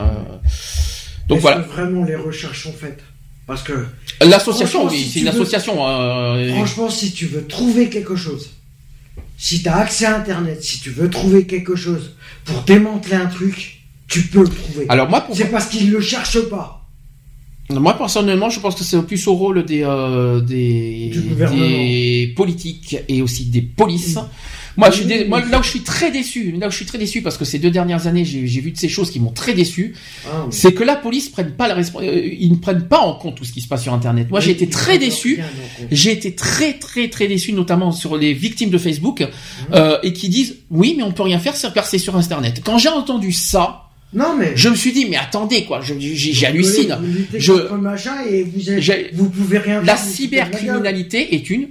donc 1.29 1.41
voilà. 1.41 1.59
vraiment 1.59 2.05
les 2.05 2.17
recherches 2.17 2.63
sont 2.63 2.73
faites? 2.73 3.03
Parce 3.47 3.63
que 3.63 3.87
l'association, 4.21 4.87
oui, 4.89 5.09
c'est 5.13 5.21
une 5.21 5.29
association. 5.29 5.87
Euh, 5.87 6.53
franchement, 6.55 6.89
si 6.89 7.13
tu 7.13 7.27
veux 7.27 7.47
trouver 7.47 7.89
quelque 7.91 8.17
chose, 8.17 8.51
si 9.37 9.63
tu 9.63 9.69
as 9.69 9.77
accès 9.77 10.07
à 10.07 10.17
Internet, 10.17 10.63
si 10.63 10.81
tu 10.81 10.91
veux 10.91 11.11
trouver 11.11 11.47
quelque 11.47 11.77
chose 11.77 12.15
pour 12.45 12.63
démanteler 12.63 13.17
un 13.17 13.27
truc, 13.27 13.83
tu 14.09 14.23
peux 14.23 14.43
le 14.43 14.49
trouver. 14.49 14.87
Alors 14.89 15.09
moi, 15.09 15.27
c'est 15.33 15.51
parce 15.51 15.67
qu'ils 15.67 15.91
le 15.91 16.01
cherchent 16.01 16.49
pas. 16.49 16.77
Moi 17.69 17.99
personnellement, 17.99 18.49
je 18.49 18.61
pense 18.61 18.77
que 18.77 18.85
c'est 18.85 19.03
plus 19.03 19.27
au 19.27 19.35
rôle 19.35 19.65
des 19.65 19.83
euh, 19.83 20.41
des, 20.41 21.11
des, 21.11 22.33
politiques 22.37 22.97
et 23.09 23.23
aussi 23.23 23.47
des 23.47 23.63
polices. 23.63 24.19
Moi, 24.77 24.91
je 24.91 25.03
suis 25.03 25.25
moi 25.25 25.41
là 25.51 25.61
où 25.61 25.63
je 25.63 25.71
suis 25.71 25.81
très 25.81 26.11
déçu, 26.11 26.53
là 26.59 26.69
où 26.69 26.71
je 26.71 26.77
suis 26.77 26.87
très 26.87 26.99
déçu 26.99 27.23
parce 27.23 27.37
que 27.37 27.45
ces 27.45 27.59
deux 27.59 27.71
dernières 27.71 28.07
années, 28.07 28.25
j'ai 28.25 28.61
vu 28.61 28.73
de 28.73 28.79
ces 28.79 28.89
choses 28.89 29.11
qui 29.11 29.21
m'ont 29.21 29.33
très 29.33 29.55
déçu. 29.55 29.95
Ah, 30.27 30.47
c'est 30.51 30.73
que 30.73 30.85
la 30.85 30.97
police 30.97 31.29
prenne 31.29 31.53
pas 31.53 31.69
la 31.69 31.77
euh, 31.77 32.29
ils 32.39 32.53
ne 32.53 32.57
prennent 32.57 32.87
pas 32.87 32.99
en 32.99 33.15
compte 33.15 33.37
tout 33.37 33.45
ce 33.45 33.53
qui 33.53 33.61
se 33.61 33.69
passe 33.69 33.83
sur 33.83 33.95
Internet. 33.95 34.31
Moi, 34.31 34.41
j'ai 34.41 34.51
été 34.51 34.69
très 34.69 34.99
déçu. 34.99 35.41
J'ai 35.91 36.13
été 36.13 36.35
très 36.35 36.75
très 36.75 37.09
très 37.09 37.29
déçu, 37.29 37.53
notamment 37.53 37.93
sur 37.93 38.17
les 38.17 38.33
victimes 38.33 38.71
de 38.71 38.79
Facebook, 38.79 39.21
mmh. 39.21 39.75
euh, 39.75 39.99
et 40.03 40.13
qui 40.13 40.29
disent 40.29 40.57
oui, 40.71 40.95
mais 40.97 41.03
on 41.03 41.13
peut 41.13 41.23
rien 41.23 41.39
faire, 41.39 41.55
car 41.73 41.87
c'est 41.87 41.99
sur 41.99 42.17
Internet. 42.17 42.63
Quand 42.65 42.79
j'ai 42.79 42.89
entendu 42.89 43.33
ça. 43.33 43.83
Non 44.13 44.37
mais 44.39 44.53
je 44.57 44.69
me 44.69 44.77
suis 44.77 44.93
dit 44.93 45.05
mais 45.11 45.17
attendez 45.17 45.65
quoi, 45.65 45.81
j'hallucine. 45.83 46.97
Je, 47.37 47.53
vous, 49.13 49.25
vous 49.25 49.31
pouvez 49.31 49.59
rien. 49.59 49.83
La 49.83 49.97
cybercriminalité 49.97 51.35
est 51.35 51.51
une 51.51 51.69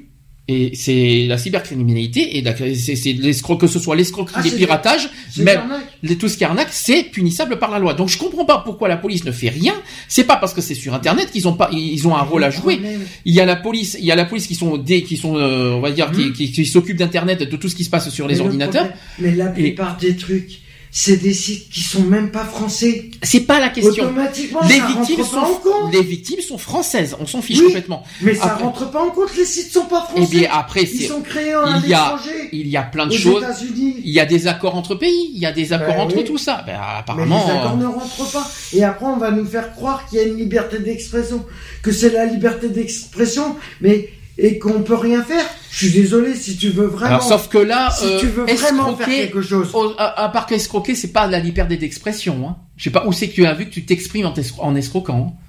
et 0.47 0.75
c'est 0.75 1.25
la 1.27 1.39
cybercriminalité 1.39 2.37
et 2.37 2.75
c'est 2.75 3.13
l'escroc 3.13 3.57
que 3.57 3.65
ce 3.65 3.79
soit 3.79 3.95
l'escroquerie, 3.95 4.35
ah, 4.37 4.43
les 4.43 4.51
piratages, 4.51 5.09
même 5.37 5.61
les, 6.03 6.17
tout 6.17 6.29
ce 6.29 6.37
qui 6.37 6.43
est 6.43 6.47
arnaque, 6.47 6.67
c'est 6.69 7.03
punissable 7.03 7.57
par 7.57 7.71
la 7.71 7.79
loi. 7.79 7.95
Donc 7.95 8.09
je 8.09 8.17
comprends 8.19 8.45
pas 8.45 8.59
pourquoi 8.59 8.87
la 8.87 8.97
police 8.97 9.25
ne 9.25 9.31
fait 9.31 9.49
rien. 9.49 9.73
C'est 10.07 10.25
pas 10.25 10.35
parce 10.35 10.53
que 10.53 10.61
c'est 10.61 10.75
sur 10.75 10.93
internet 10.93 11.31
qu'ils 11.31 11.47
ont 11.47 11.53
pas 11.53 11.69
ils 11.71 12.07
ont 12.07 12.15
un 12.15 12.21
rôle 12.21 12.43
à 12.43 12.51
jouer. 12.51 12.79
Il 13.25 13.33
y 13.33 13.39
a 13.39 13.45
la 13.45 13.55
police, 13.55 13.97
il 13.99 14.05
y 14.05 14.11
a 14.11 14.15
la 14.15 14.25
police 14.25 14.45
qui 14.45 14.55
sont 14.55 14.77
des 14.77 15.01
qui 15.01 15.17
sont 15.17 15.35
euh, 15.35 15.71
on 15.71 15.81
va 15.81 15.89
dire 15.91 16.11
qui, 16.11 16.27
hmm. 16.27 16.33
qui, 16.33 16.65
s'occupent 16.65 16.97
d'internet 16.97 17.39
de 17.41 17.57
tout 17.57 17.67
ce 17.67 17.75
qui 17.75 17.83
se 17.83 17.89
passe 17.89 18.09
sur 18.09 18.27
les 18.27 18.39
ordinateurs. 18.39 18.89
mais 19.17 19.33
la 19.33 19.47
plupart 19.47 19.97
des 19.97 20.15
trucs 20.15 20.59
c'est 20.97 21.17
des 21.17 21.33
sites 21.33 21.69
qui 21.69 21.81
sont 21.81 22.03
même 22.03 22.31
pas 22.31 22.45
français. 22.45 23.09
C'est 23.21 23.41
pas 23.41 23.59
la 23.59 23.67
question. 23.67 24.05
Automatiquement, 24.05 24.61
les 24.61 24.77
ça 24.77 24.87
victimes 24.87 25.17
rentre 25.17 25.29
sont, 25.29 25.35
pas 25.35 25.49
en 25.49 25.55
compte. 25.55 25.93
Les 25.93 26.01
victimes 26.01 26.39
sont 26.39 26.57
françaises. 26.57 27.17
On 27.19 27.25
s'en 27.27 27.41
fiche 27.41 27.61
complètement. 27.61 28.03
Mais 28.21 28.33
ça 28.33 28.53
après, 28.53 28.63
rentre 28.63 28.89
pas 28.91 29.03
en 29.03 29.09
compte. 29.09 29.35
Les 29.35 29.43
sites 29.43 29.73
sont 29.73 29.87
pas 29.87 30.03
français. 30.03 30.21
Et 30.21 30.23
eh 30.23 30.39
bien 30.39 30.49
après, 30.53 30.83
ils 30.83 31.05
sont 31.05 31.19
créés 31.19 31.53
en 31.53 31.81
il 31.81 31.89
y 31.89 31.93
a, 31.93 32.17
il 32.53 32.67
y 32.69 32.77
a 32.77 32.83
plein 32.83 33.07
de 33.07 33.11
choses. 33.11 33.43
Il 33.75 34.09
y 34.09 34.21
a 34.21 34.25
des 34.25 34.47
accords 34.47 34.77
entre 34.77 34.95
pays. 34.95 35.31
Il 35.33 35.37
y 35.37 35.45
a 35.45 35.51
des 35.51 35.73
accords 35.73 35.95
ben 35.95 36.03
entre 36.03 36.21
tout 36.21 36.37
ça. 36.37 36.63
Ben, 36.65 36.79
apparemment. 36.79 37.45
Mais 37.45 37.53
les 37.53 37.59
accords 37.59 37.77
ne 37.77 37.87
rentrent 37.87 38.31
pas. 38.31 38.49
Et 38.71 38.81
après, 38.85 39.05
on 39.05 39.17
va 39.17 39.31
nous 39.31 39.45
faire 39.45 39.73
croire 39.73 40.07
qu'il 40.07 40.19
y 40.19 40.21
a 40.21 40.23
une 40.23 40.37
liberté 40.37 40.79
d'expression, 40.79 41.45
que 41.83 41.91
c'est 41.91 42.11
la 42.11 42.25
liberté 42.25 42.69
d'expression, 42.69 43.57
mais 43.81 44.11
et 44.37 44.59
qu'on 44.59 44.81
peut 44.81 44.95
rien 44.95 45.23
faire. 45.23 45.45
Je 45.71 45.85
suis 45.85 45.91
désolé 45.91 46.35
si 46.35 46.57
tu 46.57 46.69
veux 46.69 46.87
vraiment. 46.87 47.15
Alors, 47.15 47.23
sauf 47.23 47.47
que 47.47 47.57
là, 47.57 47.89
si 47.91 48.05
tu 48.19 48.27
veux 48.27 48.43
euh, 48.49 48.53
vraiment 48.53 48.95
faire 48.95 49.07
quelque 49.07 49.41
chose. 49.41 49.73
à, 49.97 50.29
part 50.29 50.45
qu'escroquer, 50.45 50.95
c'est 50.95 51.11
pas 51.11 51.27
la 51.27 51.39
liberté 51.39 51.77
d'expression. 51.77 52.47
Hein. 52.47 52.57
Je 52.77 52.85
sais 52.85 52.89
pas 52.91 53.05
où 53.05 53.13
c'est 53.13 53.29
que 53.29 53.33
tu 53.33 53.45
as 53.45 53.53
vu 53.53 53.65
que 53.65 53.71
tu 53.71 53.85
t'exprimes 53.85 54.25
en, 54.25 54.33
en, 54.59 54.75
escroquant. 54.75 55.35
Hein. 55.35 55.45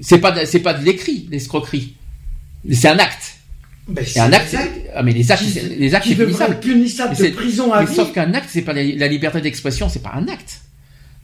C'est 0.00 0.18
pas 0.18 0.44
c'est 0.44 0.60
pas 0.60 0.74
de 0.74 0.84
l'écrit 0.84 1.26
l'escroquerie. 1.30 1.94
C'est 2.70 2.88
un 2.88 2.98
acte. 2.98 3.36
Ben, 3.88 4.04
c'est 4.04 4.20
un 4.20 4.32
acte. 4.32 4.56
Ah, 4.94 5.02
mais 5.02 5.12
les 5.12 5.30
actes, 5.30 5.44
les 5.44 5.94
actes, 5.94 6.08
c'est 6.08 6.16
punissable. 6.16 6.60
punissable 6.60 7.16
de 7.16 7.28
prison 7.30 7.72
à 7.72 7.82
mais 7.82 7.86
Sauf 7.86 8.12
qu'un 8.12 8.34
acte, 8.34 8.48
c'est 8.50 8.62
pas 8.62 8.72
la, 8.72 9.08
liberté 9.08 9.40
d'expression, 9.40 9.88
c'est 9.88 10.02
pas 10.02 10.12
un 10.14 10.26
acte. 10.28 10.60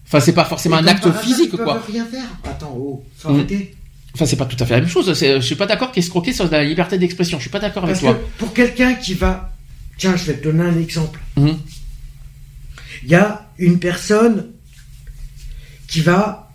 Enfin, 0.06 0.20
c'est 0.20 0.32
pas 0.32 0.44
forcément 0.44 0.76
un 0.76 0.86
acte 0.86 1.10
physique, 1.22 1.56
quoi. 1.56 1.82
rien 1.86 2.04
faire. 2.04 2.28
Attends, 2.44 2.74
oh, 2.78 3.02
faut 3.16 3.30
mmh. 3.30 3.34
arrêter. 3.34 3.74
Enfin, 4.14 4.26
c'est 4.26 4.36
pas 4.36 4.44
tout 4.44 4.56
à 4.60 4.66
fait 4.66 4.74
la 4.74 4.80
même 4.80 4.90
chose. 4.90 5.12
Je 5.18 5.40
suis 5.40 5.54
pas 5.54 5.66
d'accord 5.66 5.90
qu'escroquer 5.90 6.32
sur 6.32 6.50
la 6.50 6.64
liberté 6.64 6.98
d'expression. 6.98 7.38
Je 7.38 7.42
suis 7.42 7.50
pas 7.50 7.60
d'accord 7.60 7.84
avec 7.84 7.98
toi. 7.98 8.18
pour 8.38 8.52
quelqu'un 8.52 8.94
qui 8.94 9.14
va, 9.14 9.52
tiens, 9.96 10.16
je 10.16 10.24
vais 10.24 10.34
te 10.34 10.44
donner 10.44 10.64
un 10.64 10.78
exemple. 10.78 11.20
Mhm. 11.36 11.58
Il 13.04 13.10
y 13.10 13.14
a 13.14 13.48
une 13.58 13.78
personne 13.78 14.48
qui 15.88 16.00
va, 16.00 16.50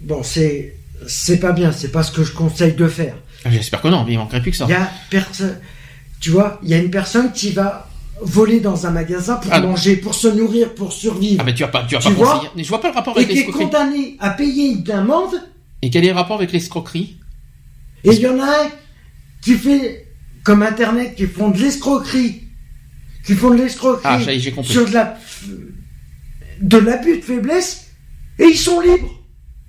bon, 0.00 0.22
c'est, 0.22 0.76
c'est 1.06 1.38
pas 1.38 1.52
bien. 1.52 1.72
C'est 1.72 1.92
pas 1.92 2.02
ce 2.02 2.12
que 2.12 2.24
je 2.24 2.32
conseille 2.32 2.74
de 2.74 2.88
faire. 2.88 3.14
Ah, 3.44 3.50
j'espère 3.50 3.80
que 3.80 3.88
non. 3.88 4.04
Mais 4.04 4.12
il 4.12 4.18
manquerait 4.18 4.42
plus 4.42 4.50
que 4.50 4.56
ça. 4.56 4.66
Il 4.68 4.72
y 4.72 4.74
a 4.74 4.90
personne, 5.10 5.58
tu 6.18 6.30
vois, 6.30 6.58
il 6.62 6.68
y 6.70 6.74
a 6.74 6.78
une 6.78 6.90
personne 6.90 7.32
qui 7.32 7.52
va 7.52 7.88
voler 8.20 8.60
dans 8.60 8.86
un 8.86 8.90
magasin 8.90 9.36
pour 9.36 9.52
ah. 9.52 9.60
manger, 9.60 9.96
pour 9.96 10.14
se 10.14 10.28
nourrir, 10.28 10.74
pour 10.74 10.92
survivre. 10.92 11.38
Ah 11.40 11.44
mais 11.44 11.54
tu 11.54 11.62
vas 11.62 11.68
pas, 11.68 11.84
tu 11.84 11.94
vas 11.94 12.00
pas 12.00 12.10
vois 12.10 12.52
Je 12.56 12.68
vois 12.68 12.80
pas 12.80 12.88
le 12.88 12.94
rapport 12.94 13.16
avec 13.16 13.30
Et 13.30 13.32
qui 13.32 13.38
est 13.40 13.44
condamné 13.46 14.16
à 14.18 14.30
payer 14.30 14.72
une 14.72 14.90
amende 14.90 15.40
et 15.82 15.90
quel 15.90 16.04
est 16.04 16.08
le 16.08 16.14
rapport 16.14 16.36
avec 16.36 16.52
l'escroquerie? 16.52 17.18
Et 18.04 18.10
il 18.10 18.20
y 18.20 18.26
en 18.26 18.40
a 18.40 18.68
qui 19.42 19.54
fait, 19.54 20.06
comme 20.42 20.62
Internet, 20.62 21.14
qui 21.14 21.26
font 21.26 21.50
de 21.50 21.58
l'escroquerie. 21.58 22.42
Qui 23.24 23.34
font 23.34 23.50
de 23.50 23.56
l'escroquerie. 23.56 24.02
Ah, 24.04 24.18
j'ai 24.18 24.52
compris. 24.52 24.72
Sur 24.72 24.88
de 24.88 24.92
la, 24.92 25.18
de 26.60 26.76
l'abus 26.78 27.18
de 27.18 27.22
faiblesse. 27.22 27.90
Et 28.38 28.44
ils 28.44 28.56
sont 28.56 28.80
libres. 28.80 29.22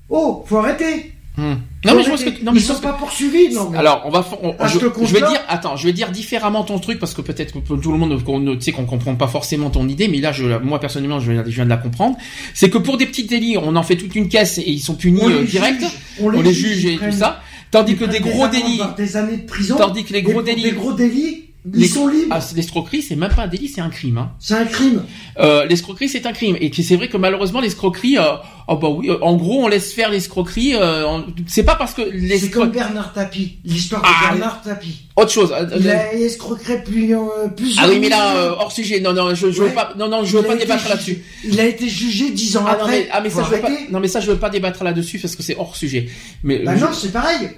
Oh, 0.10 0.46
faut 0.48 0.58
arrêter. 0.58 1.14
Hmm. 1.38 1.54
Non 1.86 1.96
mais 1.96 2.04
je 2.04 2.10
pense 2.10 2.24
que 2.26 2.44
non, 2.44 2.52
mais 2.52 2.60
ils 2.60 2.64
sont 2.64 2.82
pas 2.82 2.92
poursuivis. 2.92 3.54
Non, 3.54 3.72
Alors 3.74 4.02
on 4.06 4.10
va 4.10 4.28
ah, 4.60 4.68
je, 4.68 4.80
je, 4.80 5.14
vais 5.14 5.22
dire 5.22 5.40
attends 5.48 5.78
je 5.78 5.86
vais 5.86 5.94
dire 5.94 6.12
différemment 6.12 6.64
ton 6.66 6.78
truc 6.78 7.00
parce 7.00 7.14
que 7.14 7.22
peut-être 7.22 7.54
que 7.54 7.60
tout 7.60 7.92
le 7.92 7.98
monde 7.98 8.22
tu 8.58 8.62
sais 8.62 8.72
qu'on 8.74 8.86
comprend 8.86 9.16
pas 9.16 9.28
forcément 9.28 9.70
ton 9.70 9.88
idée 9.88 10.10
mais 10.10 10.20
là 10.20 10.34
je 10.34 10.44
moi 10.58 10.80
personnellement 10.82 11.22
je, 11.22 11.32
viens 11.32 11.64
de 11.64 11.70
la 11.70 11.78
comprendre. 11.78 12.18
C'est 12.54 12.70
que 12.70 12.78
pour 12.78 12.98
des 12.98 13.06
petits 13.06 13.24
délits 13.24 13.58
on 13.58 13.78
en 13.78 13.84
fait 13.84 13.96
toute 13.96 14.14
une 14.16 14.28
caisse 14.28 14.58
et 14.58 14.70
ils 14.70 14.80
sont 14.80 14.96
punis 14.96 15.24
euh, 15.24 15.44
direct. 15.44 15.84
On 16.20 16.30
les, 16.32 16.54
juge 16.54 16.86
et 16.86 16.98
tout 16.98 17.12
ça. 17.12 17.42
Tandis 17.72 17.96
que 17.96 18.04
des 18.04 18.20
gros 18.20 18.50
délits 18.50 18.82
des 18.98 19.16
années 19.16 19.38
de 19.38 19.46
prison. 19.46 19.78
tandis 19.78 20.04
que 20.04 20.12
les 20.12 20.24
gros 20.24 20.42
délits 20.42 20.64
les 20.64 20.72
gros 20.74 20.92
délits 20.92 21.51
ils 21.74 21.88
sont 21.88 22.08
libres. 22.08 22.28
Ah, 22.32 22.40
l'escroquerie, 22.56 23.02
c'est 23.02 23.16
même 23.16 23.32
pas 23.34 23.44
un 23.44 23.48
délit, 23.48 23.68
c'est 23.68 23.82
un 23.82 23.90
crime. 23.90 24.18
Hein. 24.18 24.32
C'est 24.40 24.56
un 24.56 24.66
crime. 24.66 25.04
Euh, 25.38 25.66
l'escroquerie, 25.66 26.10
c'est 26.10 26.26
un 26.26 26.34
crime. 26.34 26.58
Et 26.60 26.72
c'est 26.82 26.96
vrai 26.96 27.08
que 27.08 27.18
malheureusement, 27.18 27.62
l'escroquerie, 27.62 28.18
euh, 28.18 28.38
oh 28.68 28.78
bah 28.78 28.90
oui, 28.90 29.10
euh, 29.10 29.20
en 29.22 29.36
gros, 29.36 29.64
on 29.64 29.68
laisse 29.68 29.94
faire 29.94 30.10
l'escroquerie. 30.10 30.74
Euh, 30.76 31.20
c'est 31.48 31.64
pas 31.64 31.76
parce 31.76 31.94
que 31.94 32.02
les. 32.02 32.40
C'est 32.40 32.50
comme 32.50 32.72
Bernard 32.72 33.14
Tapie, 33.14 33.60
l'histoire 33.64 34.02
de 34.02 34.08
ah, 34.10 34.30
Bernard 34.32 34.62
Tapie. 34.64 35.04
Autre 35.22 35.32
chose. 35.32 35.54
Il 35.78 35.90
a 35.90 36.14
escroquerait 36.14 36.84
plus, 36.84 37.14
plus. 37.56 37.76
Ah 37.80 37.88
oui, 37.90 38.00
mais 38.00 38.10
là, 38.10 38.56
hors 38.60 38.72
sujet. 38.72 39.00
Non, 39.00 39.14
non, 39.14 39.36
je, 39.36 39.52
je 39.52 39.64
veux 39.64 39.70
pas. 39.70 39.94
Non, 39.98 40.08
non, 40.08 40.24
je 40.24 40.38
veux 40.38 40.44
pas 40.44 40.56
débattre 40.56 40.90
là-dessus. 40.90 41.24
Il 41.44 41.60
a 41.60 41.66
été 41.66 41.88
jugé 41.90 42.32
dix 42.32 42.58
ans 42.58 42.66
ah, 42.68 42.72
après. 42.72 42.92
Non, 42.92 42.98
mais, 42.98 43.10
ah, 43.12 43.22
mais 43.22 43.30
ça, 43.30 43.44
je 43.44 43.56
veux 43.56 43.62
pas. 43.62 43.70
Non, 43.90 44.00
mais 44.00 44.08
ça, 44.08 44.20
je 44.20 44.32
veux 44.32 44.38
pas 44.38 44.50
débattre 44.50 44.84
là-dessus 44.84 45.20
parce 45.20 45.36
que 45.36 45.44
c'est 45.44 45.56
hors 45.58 45.76
sujet. 45.76 46.10
Mais. 46.44 46.60
Bah 46.60 46.76
non, 46.76 46.88
c'est 46.94 47.12
pareil. 47.12 47.50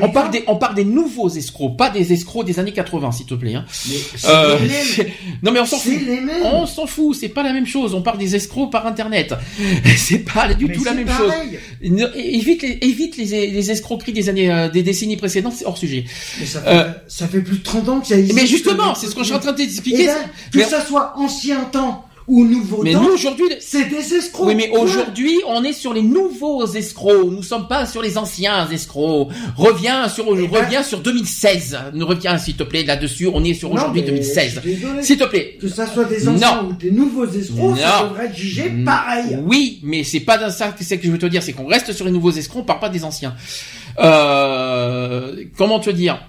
On 0.00 0.10
parle 0.10 0.30
des, 0.30 0.44
on 0.46 0.56
parle 0.56 0.74
des 0.74 0.84
nouveaux 0.84 1.28
escrocs, 1.28 1.76
pas 1.76 1.90
des 1.90 2.12
escrocs 2.12 2.46
des 2.46 2.58
années 2.58 2.72
80, 2.72 3.12
s'il 3.12 3.26
te 3.26 3.34
plaît. 3.34 3.54
Hein. 3.54 3.64
Euh, 4.24 4.58
non 5.42 5.52
mais 5.52 5.60
on 5.60 5.66
s'en 5.66 5.78
fout. 5.78 5.92
On 6.44 6.66
s'en 6.66 6.86
fout, 6.86 7.16
c'est 7.18 7.28
pas 7.28 7.42
la 7.42 7.52
même 7.52 7.66
chose. 7.66 7.94
On 7.94 8.02
parle 8.02 8.18
des 8.18 8.36
escrocs 8.36 8.70
par 8.70 8.86
internet. 8.86 9.34
c'est 9.96 10.18
pas 10.18 10.52
du 10.54 10.68
tout 10.68 10.84
la 10.84 10.94
même 10.94 11.08
chose. 11.08 11.32
Évite 12.14 12.62
les, 12.62 12.78
évite 12.82 13.16
les, 13.16 13.70
escroqueries 13.70 14.12
des 14.12 14.28
années, 14.28 14.50
euh, 14.50 14.68
des 14.68 14.82
décennies 14.82 15.16
précédentes, 15.16 15.54
c'est 15.56 15.66
hors 15.66 15.78
sujet. 15.78 16.04
Mais 16.38 16.46
ça, 16.46 16.62
euh, 16.66 16.90
ça 17.10 17.26
fait 17.26 17.40
plus 17.40 17.58
de 17.58 17.62
30 17.64 17.88
ans 17.88 18.00
qu'il 18.00 18.24
y 18.24 18.30
a. 18.30 18.34
Mais 18.34 18.46
justement, 18.46 18.94
c'est 18.94 19.08
ce 19.08 19.14
que 19.14 19.20
je 19.20 19.26
suis 19.26 19.34
en 19.34 19.40
train 19.40 19.50
de 19.50 19.56
t'expliquer. 19.56 20.04
Eh 20.04 20.06
ben, 20.06 20.62
que 20.62 20.68
ça 20.68 20.80
soit 20.84 21.12
ancien 21.16 21.64
temps 21.64 22.06
ou 22.28 22.44
nouveau 22.44 22.84
mais 22.84 22.92
nous 22.92 23.08
aujourd'hui 23.14 23.46
c'est 23.58 23.86
des 23.86 24.14
escrocs. 24.14 24.46
Oui 24.46 24.54
mais 24.54 24.70
aujourd'hui 24.70 25.36
on 25.48 25.64
est 25.64 25.72
sur 25.72 25.92
les 25.92 26.02
nouveaux 26.02 26.64
escrocs. 26.64 27.28
Nous 27.28 27.42
sommes 27.42 27.66
pas 27.66 27.86
sur 27.86 28.02
les 28.02 28.16
anciens 28.16 28.68
escrocs. 28.70 29.28
Reviens 29.56 30.08
sur 30.08 30.26
eh 30.38 30.46
ben, 30.46 30.60
reviens 30.60 30.84
sur 30.84 31.00
2016. 31.00 31.78
Nous 31.94 32.06
reviens 32.06 32.38
s'il 32.38 32.54
te 32.54 32.62
plaît 32.62 32.84
là-dessus. 32.84 33.28
On 33.34 33.42
est 33.42 33.54
sur 33.54 33.72
aujourd'hui 33.72 34.02
2016. 34.02 34.60
S'il 35.00 35.18
te 35.18 35.24
plaît. 35.24 35.58
Que 35.60 35.66
ça 35.66 35.88
soit 35.88 36.04
des 36.04 36.28
anciens 36.28 36.62
ou 36.62 36.72
des 36.74 36.92
nouveaux 36.92 37.26
escrocs, 37.26 37.76
ça 37.76 38.04
devrait 38.08 38.26
être 38.26 38.36
jugé 38.36 38.70
pareil. 38.84 39.36
Oui, 39.44 39.80
mais 39.82 40.04
c'est 40.04 40.20
pas 40.20 40.50
ça 40.50 40.68
que 40.68 40.84
c'est 40.84 40.98
que 40.98 41.06
je 41.06 41.10
veux 41.10 41.18
te 41.18 41.26
dire, 41.26 41.42
c'est 41.42 41.54
qu'on 41.54 41.66
reste 41.66 41.92
sur 41.92 42.04
les 42.04 42.12
nouveaux 42.12 42.30
escrocs, 42.30 42.62
on 42.62 42.66
parle 42.66 42.78
pas 42.78 42.88
des 42.88 43.02
anciens. 43.02 43.34
Euh, 43.98 45.44
comment 45.56 45.80
te 45.80 45.90
dire? 45.90 46.20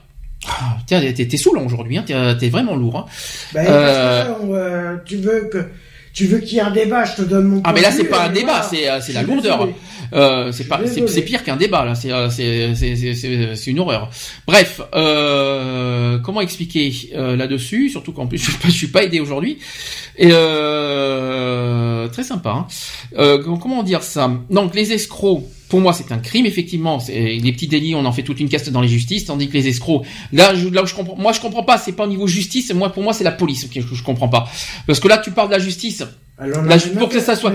Ah, 0.47 0.77
Tiens, 0.85 1.01
t'es, 1.01 1.27
t'es 1.27 1.37
saoulant 1.37 1.65
aujourd'hui, 1.65 1.97
hein, 1.97 2.05
t'es, 2.39 2.49
vraiment 2.49 2.75
lourd. 2.75 2.97
Hein. 2.97 3.05
Ben, 3.53 3.65
euh... 3.67 4.97
tu 5.05 5.17
veux 5.17 5.49
que 5.51 5.65
tu 6.13 6.25
veux 6.25 6.39
qu'il 6.39 6.55
y 6.55 6.57
ait 6.57 6.61
un 6.63 6.71
débat, 6.71 7.05
je 7.05 7.15
te 7.15 7.21
donne 7.21 7.47
mon. 7.47 7.61
Ah 7.63 7.71
mais 7.73 7.81
là 7.81 7.91
c'est 7.91 8.03
pas 8.03 8.25
un 8.25 8.29
débat, 8.29 8.63
c'est 8.63 8.87
c'est 9.01 9.13
la 9.13 9.23
lourdeur. 9.23 9.67
Euh, 10.13 10.51
c'est 10.51 10.65
pas 10.65 10.81
c'est 10.85 11.21
pire 11.21 11.43
qu'un 11.43 11.55
débat 11.55 11.85
là, 11.85 11.95
c'est 11.95 12.11
c'est 12.29 12.75
c'est 12.75 13.55
c'est 13.55 13.71
une 13.71 13.79
horreur. 13.79 14.09
Bref, 14.45 14.81
euh, 14.93 16.19
comment 16.19 16.41
expliquer 16.41 16.91
euh, 17.15 17.37
là-dessus, 17.37 17.89
surtout 17.89 18.11
qu'en 18.11 18.27
plus 18.27 18.37
je 18.43 18.51
suis 18.51 18.59
pas, 18.59 18.67
je 18.67 18.73
suis 18.73 18.87
pas 18.87 19.03
aidé 19.03 19.21
aujourd'hui. 19.21 19.59
Et 20.17 20.29
euh, 20.31 22.09
très 22.09 22.23
sympa. 22.23 22.49
Hein. 22.49 22.67
Euh, 23.17 23.41
comment 23.41 23.83
dire 23.83 24.03
ça? 24.03 24.29
Donc 24.49 24.75
les 24.75 24.91
escrocs 24.91 25.45
pour 25.71 25.79
moi, 25.79 25.93
c'est 25.93 26.11
un 26.11 26.17
crime, 26.17 26.45
effectivement. 26.45 27.01
Les 27.07 27.53
petits 27.53 27.69
délits, 27.69 27.95
on 27.95 28.03
en 28.03 28.11
fait 28.11 28.23
toute 28.23 28.41
une 28.41 28.49
caste 28.49 28.69
dans 28.71 28.81
les 28.81 28.89
justices, 28.89 29.23
tandis 29.23 29.47
que 29.47 29.53
les 29.53 29.69
escrocs, 29.69 30.05
là, 30.33 30.53
je, 30.53 30.67
là 30.67 30.83
où 30.83 30.85
je 30.85 30.93
comprends, 30.93 31.15
moi, 31.15 31.31
je 31.31 31.39
comprends 31.39 31.63
pas. 31.63 31.77
C'est 31.77 31.93
pas 31.93 32.03
au 32.03 32.09
niveau 32.09 32.27
justice. 32.27 32.73
Moi, 32.73 32.91
pour 32.91 33.03
moi, 33.03 33.13
c'est 33.13 33.23
la 33.23 33.31
police 33.31 33.65
que 33.73 33.79
je, 33.79 33.87
je 33.95 34.03
comprends 34.03 34.27
pas. 34.27 34.49
Parce 34.85 34.99
que 34.99 35.07
là, 35.07 35.17
tu 35.17 35.31
parles 35.31 35.47
de 35.47 35.53
la 35.53 35.59
justice. 35.59 36.03
Alors, 36.37 36.61
la, 36.63 36.77
pour 36.77 37.07
que 37.07 37.21
ça 37.21 37.37
soit, 37.37 37.53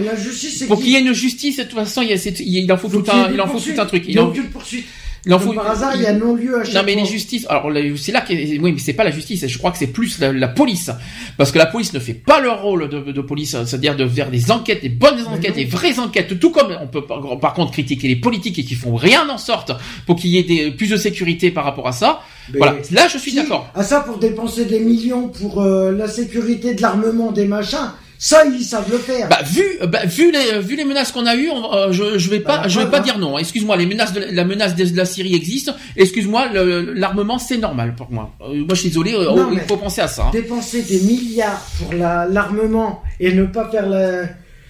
pour 0.66 0.80
qu'il 0.80 0.92
y 0.92 0.96
ait 0.96 1.00
une 1.00 1.12
justice, 1.12 1.58
de 1.58 1.64
toute 1.64 1.74
façon, 1.74 2.00
il, 2.00 2.08
y 2.08 2.12
a, 2.14 2.60
il 2.62 2.72
en 2.72 2.78
faut, 2.78 2.88
tout 2.88 3.04
un, 3.12 3.30
il 3.30 3.38
en 3.38 3.48
faut 3.48 3.60
tout 3.60 3.78
un 3.78 3.84
truc. 3.84 4.04
Il 4.08 4.18
en 4.18 4.32
faut 4.32 4.42
poursuite. 4.50 4.86
Il 4.86 4.86
en 4.86 5.05
Par 5.28 5.70
hasard, 5.70 5.96
il 5.96 6.02
y 6.02 6.06
a 6.06 6.12
non-lieu 6.12 6.60
à 6.60 6.64
chaque 6.64 6.74
Non, 6.74 6.82
mais 6.84 6.94
les 6.94 7.04
justices. 7.04 7.46
Alors, 7.48 7.70
c'est 7.96 8.12
là 8.12 8.20
que, 8.20 8.32
oui, 8.32 8.72
mais 8.72 8.78
c'est 8.78 8.92
pas 8.92 9.02
la 9.02 9.10
justice. 9.10 9.46
Je 9.46 9.58
crois 9.58 9.72
que 9.72 9.78
c'est 9.78 9.88
plus 9.88 10.20
la, 10.20 10.48
police, 10.48 10.90
parce 11.36 11.50
que 11.50 11.58
la 11.58 11.66
police 11.66 11.92
ne 11.92 11.98
fait 11.98 12.14
pas 12.14 12.40
leur 12.40 12.62
rôle 12.62 12.88
de, 12.88 13.00
de 13.00 13.20
police, 13.20 13.56
c'est-à-dire 13.64 13.96
de 13.96 14.06
faire 14.06 14.30
des 14.30 14.52
enquêtes, 14.52 14.82
des 14.82 14.88
bonnes 14.88 15.26
enquêtes, 15.26 15.56
des 15.56 15.64
vraies 15.64 15.98
enquêtes. 15.98 16.38
Tout 16.38 16.50
comme 16.50 16.76
on 16.80 16.86
peut 16.86 17.02
par 17.04 17.54
contre 17.54 17.72
critiquer 17.72 18.06
les 18.08 18.16
politiques 18.16 18.58
et 18.58 18.64
qui 18.64 18.74
font 18.76 18.94
rien 18.94 19.28
en 19.28 19.38
sorte 19.38 19.72
pour 20.06 20.16
qu'il 20.16 20.30
y 20.30 20.38
ait 20.38 20.44
des, 20.44 20.70
plus 20.70 20.90
de 20.90 20.96
sécurité 20.96 21.50
par 21.50 21.64
rapport 21.64 21.88
à 21.88 21.92
ça. 21.92 22.20
voilà. 22.56 22.76
Là, 22.92 23.08
je 23.08 23.18
suis 23.18 23.34
d'accord. 23.34 23.68
À 23.74 23.82
ça, 23.82 24.00
pour 24.00 24.18
dépenser 24.18 24.64
des 24.64 24.80
millions 24.80 25.28
pour 25.28 25.60
euh, 25.60 25.90
la 25.90 26.08
sécurité 26.08 26.74
de 26.74 26.82
l'armement, 26.82 27.32
des 27.32 27.46
machins. 27.46 27.90
Ça, 28.18 28.44
ils 28.46 28.64
savent 28.64 28.90
le 28.90 28.98
faire. 28.98 29.28
Bah, 29.28 29.40
vu, 29.44 29.62
bah, 29.88 30.04
vu 30.06 30.32
les, 30.32 30.60
vu 30.60 30.76
les 30.76 30.84
menaces 30.84 31.12
qu'on 31.12 31.26
a 31.26 31.36
eues, 31.36 31.50
euh, 31.50 31.92
je, 31.92 32.18
je 32.18 32.30
vais 32.30 32.40
pas, 32.40 32.58
bah, 32.58 32.68
je 32.68 32.80
vais 32.80 32.90
pas 32.90 33.00
dire 33.00 33.18
non. 33.18 33.38
Excuse-moi, 33.38 33.76
les 33.76 33.86
menaces 33.86 34.12
de 34.12 34.20
la 34.20 34.44
menace 34.44 34.74
de, 34.74 34.96
la 34.96 35.04
Syrie 35.04 35.34
existe. 35.34 35.72
Excuse-moi, 35.96 36.48
l'armement 36.52 37.38
c'est 37.38 37.58
normal 37.58 37.94
pour 37.94 38.10
moi. 38.10 38.32
Euh, 38.40 38.54
moi, 38.54 38.68
je 38.70 38.80
suis 38.80 38.88
désolé. 38.88 39.14
Euh, 39.14 39.46
il 39.52 39.60
faut 39.60 39.76
penser 39.76 40.00
à 40.00 40.08
ça. 40.08 40.26
Hein. 40.26 40.30
Dépenser 40.32 40.82
des 40.82 41.00
milliards 41.00 41.60
pour 41.78 41.92
l'armement 41.94 43.02
et 43.20 43.32
ne 43.32 43.44
pas 43.44 43.68
faire 43.70 43.88
la 43.88 44.24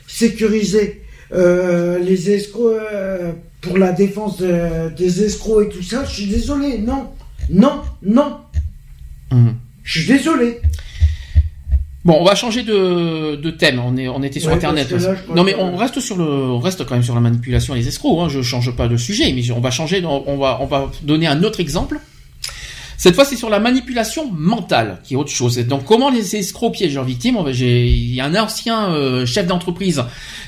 sécuriser 0.07 1.03
les 1.33 2.31
escrocs 2.31 2.81
pour 3.61 3.79
la 3.79 3.93
défense 3.93 4.39
des 4.39 5.23
escrocs 5.23 5.67
et 5.67 5.69
tout 5.69 5.83
ça. 5.83 6.05
Je 6.05 6.15
suis 6.15 6.27
désolé. 6.27 6.79
Non, 6.79 7.11
non, 7.51 7.83
non. 8.03 8.39
Hum. 9.31 9.55
Je 9.85 10.01
suis 10.01 10.09
désolé. 10.09 10.61
Bon, 12.07 12.19
on 12.21 12.25
va 12.25 12.37
changer 12.37 12.63
de, 12.63 13.35
de 13.35 13.51
thème. 13.51 13.83
On 13.85 13.97
est, 13.97 14.07
on 14.07 14.23
était 14.23 14.39
sur 14.39 14.53
Internet. 14.53 14.95
non, 15.35 15.43
mais 15.43 15.57
on 15.57 15.77
reste 15.77 15.99
sur 15.99 16.17
le, 16.17 16.25
on 16.25 16.61
reste 16.61 16.87
quand 16.87 16.95
même 16.95 17.03
sur 17.03 17.17
la 17.17 17.21
manipulation 17.21 17.75
et 17.75 17.79
les 17.79 17.89
escrocs. 17.89 18.21
Hein. 18.21 18.29
Je 18.29 18.43
change 18.43 18.71
pas 18.77 18.87
de 18.87 18.97
sujet, 18.97 19.33
mais 19.33 19.43
on 19.51 19.59
va 19.59 19.73
changer. 19.73 20.05
On 20.05 20.37
va, 20.37 20.59
on 20.61 20.67
va 20.67 20.89
donner 21.03 21.27
un 21.27 21.43
autre 21.43 21.59
exemple. 21.59 21.99
Cette 22.97 23.17
fois, 23.17 23.25
c'est 23.25 23.37
sur 23.37 23.51
la 23.51 23.59
manipulation 23.59 24.31
mentale, 24.33 25.01
qui 25.03 25.15
est 25.15 25.17
autre 25.17 25.31
chose. 25.31 25.59
Donc, 25.59 25.85
comment 25.85 26.09
les 26.09 26.37
escrocs 26.37 26.73
piègent 26.73 26.95
leurs 26.95 27.05
victimes? 27.05 27.39
Il 27.49 28.15
y 28.15 28.21
a 28.21 28.25
un 28.25 28.35
ancien 28.37 28.91
euh, 28.93 29.27
chef 29.27 29.47
d'entreprise 29.47 30.03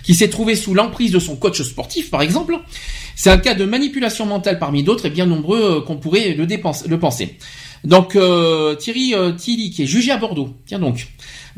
qui 0.04 0.14
s'est 0.14 0.30
trouvé 0.30 0.54
sous 0.54 0.74
l'emprise 0.74 1.10
de 1.10 1.18
son 1.18 1.34
coach 1.36 1.60
sportif, 1.60 2.08
par 2.08 2.22
exemple. 2.22 2.56
C'est 3.16 3.30
un 3.30 3.38
cas 3.38 3.54
de 3.54 3.64
manipulation 3.64 4.26
mentale 4.26 4.60
parmi 4.60 4.84
d'autres 4.84 5.06
et 5.06 5.10
bien 5.10 5.26
nombreux 5.26 5.60
euh, 5.60 5.80
qu'on 5.80 5.96
pourrait 5.96 6.34
le, 6.34 6.46
le 6.46 6.98
penser. 6.98 7.36
Donc, 7.84 8.16
euh, 8.16 8.74
Thierry 8.74 9.14
Tilly, 9.36 9.70
qui 9.70 9.82
est 9.84 9.86
jugé 9.86 10.10
à 10.10 10.16
Bordeaux. 10.16 10.54
Tiens 10.66 10.78
donc. 10.78 11.08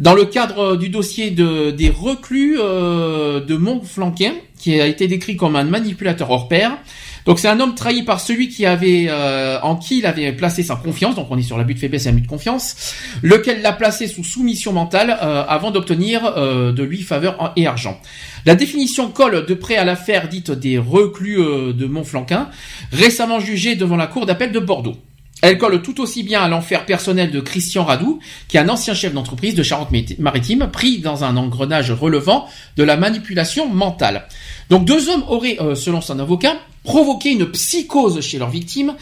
Dans 0.01 0.15
le 0.15 0.25
cadre 0.25 0.77
du 0.77 0.89
dossier 0.89 1.31
de, 1.31 1.73
des 1.73 1.91
reclus 1.91 2.57
euh, 2.59 3.45
de 3.45 3.55
Montflanquin, 3.55 4.33
qui 4.59 4.81
a 4.81 4.87
été 4.87 5.07
décrit 5.09 5.37
comme 5.37 5.57
un 5.57 5.65
manipulateur 5.65 6.31
hors 6.31 6.49
pair, 6.49 6.79
donc 7.27 7.39
c'est 7.39 7.49
un 7.49 7.61
homme 7.61 7.75
trahi 7.75 8.03
par 8.03 8.19
celui 8.19 8.49
qui 8.49 8.65
avait 8.65 9.09
euh, 9.11 9.61
en 9.61 9.77
qui 9.77 9.99
il 9.99 10.07
avait 10.07 10.33
placé 10.33 10.63
sa 10.63 10.77
confiance, 10.77 11.17
donc 11.17 11.27
on 11.29 11.37
est 11.37 11.43
sur 11.43 11.59
l'abus 11.59 11.75
de 11.75 11.81
faiblesse 11.81 12.07
et 12.07 12.09
l'abus 12.09 12.23
de 12.23 12.29
confiance, 12.29 12.95
lequel 13.23 13.61
l'a 13.61 13.73
placé 13.73 14.07
sous 14.07 14.25
soumission 14.25 14.73
mentale 14.73 15.19
euh, 15.23 15.45
avant 15.47 15.71
d'obtenir 15.71 16.35
de 16.35 16.83
lui 16.83 17.03
faveur 17.03 17.53
et 17.57 17.67
argent. 17.67 18.01
La 18.47 18.55
définition 18.55 19.11
colle 19.11 19.45
de 19.45 19.55
près 19.55 19.77
à 19.77 19.85
l'affaire 19.85 20.29
dite 20.31 20.51
des 20.51 20.79
reclus 20.79 21.37
de 21.75 21.87
Montflanquin, 21.87 22.49
récemment 22.91 23.39
jugée 23.39 23.75
devant 23.75 23.97
la 23.97 24.07
cour 24.07 24.25
d'appel 24.25 24.51
de 24.51 24.61
Bordeaux. 24.61 24.97
Elle 25.43 25.59
colle 25.59 25.83
tout 25.83 26.01
aussi 26.01 26.23
bien 26.23 26.43
à 26.43 26.49
l'enfer 26.49 26.85
personnel 26.87 27.31
de 27.31 27.41
Christian 27.41 27.85
Radou, 27.85 28.19
qui 28.49 28.57
est 28.57 28.61
un 28.61 28.69
ancien 28.69 28.95
chef 28.95 29.13
d'entreprise 29.13 29.55
de 29.55 29.63
Charente-Maritime, 29.63 30.69
pris 30.73 30.99
dans 30.99 31.25
un 31.25 31.37
engrenage 31.37 31.91
relevant 31.91 32.47
de 32.77 32.83
la 32.83 32.97
manipulation 32.97 33.69
mentale. 33.69 34.27
Donc 34.69 34.85
deux 34.85 35.09
hommes 35.09 35.25
auraient, 35.29 35.57
euh, 35.61 35.75
selon 35.75 36.01
son 36.01 36.19
avocat, 36.19 36.57
provoqué 36.85 37.31
une 37.31 37.51
psychose 37.51 38.21
chez 38.21 38.39
leur 38.39 38.51
victime, 38.51 38.95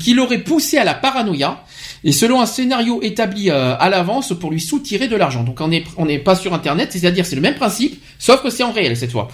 qui 0.00 0.14
l'aurait 0.14 0.42
poussé 0.42 0.76
à 0.78 0.84
la 0.84 0.94
paranoïa, 0.94 1.64
et 2.04 2.12
selon 2.12 2.40
un 2.40 2.46
scénario 2.46 3.00
établi 3.02 3.50
euh, 3.50 3.74
à 3.78 3.88
l'avance 3.88 4.32
pour 4.38 4.50
lui 4.50 4.60
soutirer 4.60 5.08
de 5.08 5.16
l'argent. 5.16 5.42
Donc 5.42 5.60
on 5.60 5.68
n'est 5.68 5.84
on 5.96 6.06
pas 6.18 6.34
sur 6.34 6.52
Internet, 6.54 6.92
c'est-à-dire 6.92 7.24
c'est 7.24 7.36
le 7.36 7.42
même 7.42 7.54
principe, 7.54 8.02
sauf 8.18 8.42
que 8.42 8.50
c'est 8.50 8.62
en 8.62 8.72
réel 8.72 8.96
cette 8.96 9.12
fois. 9.12 9.28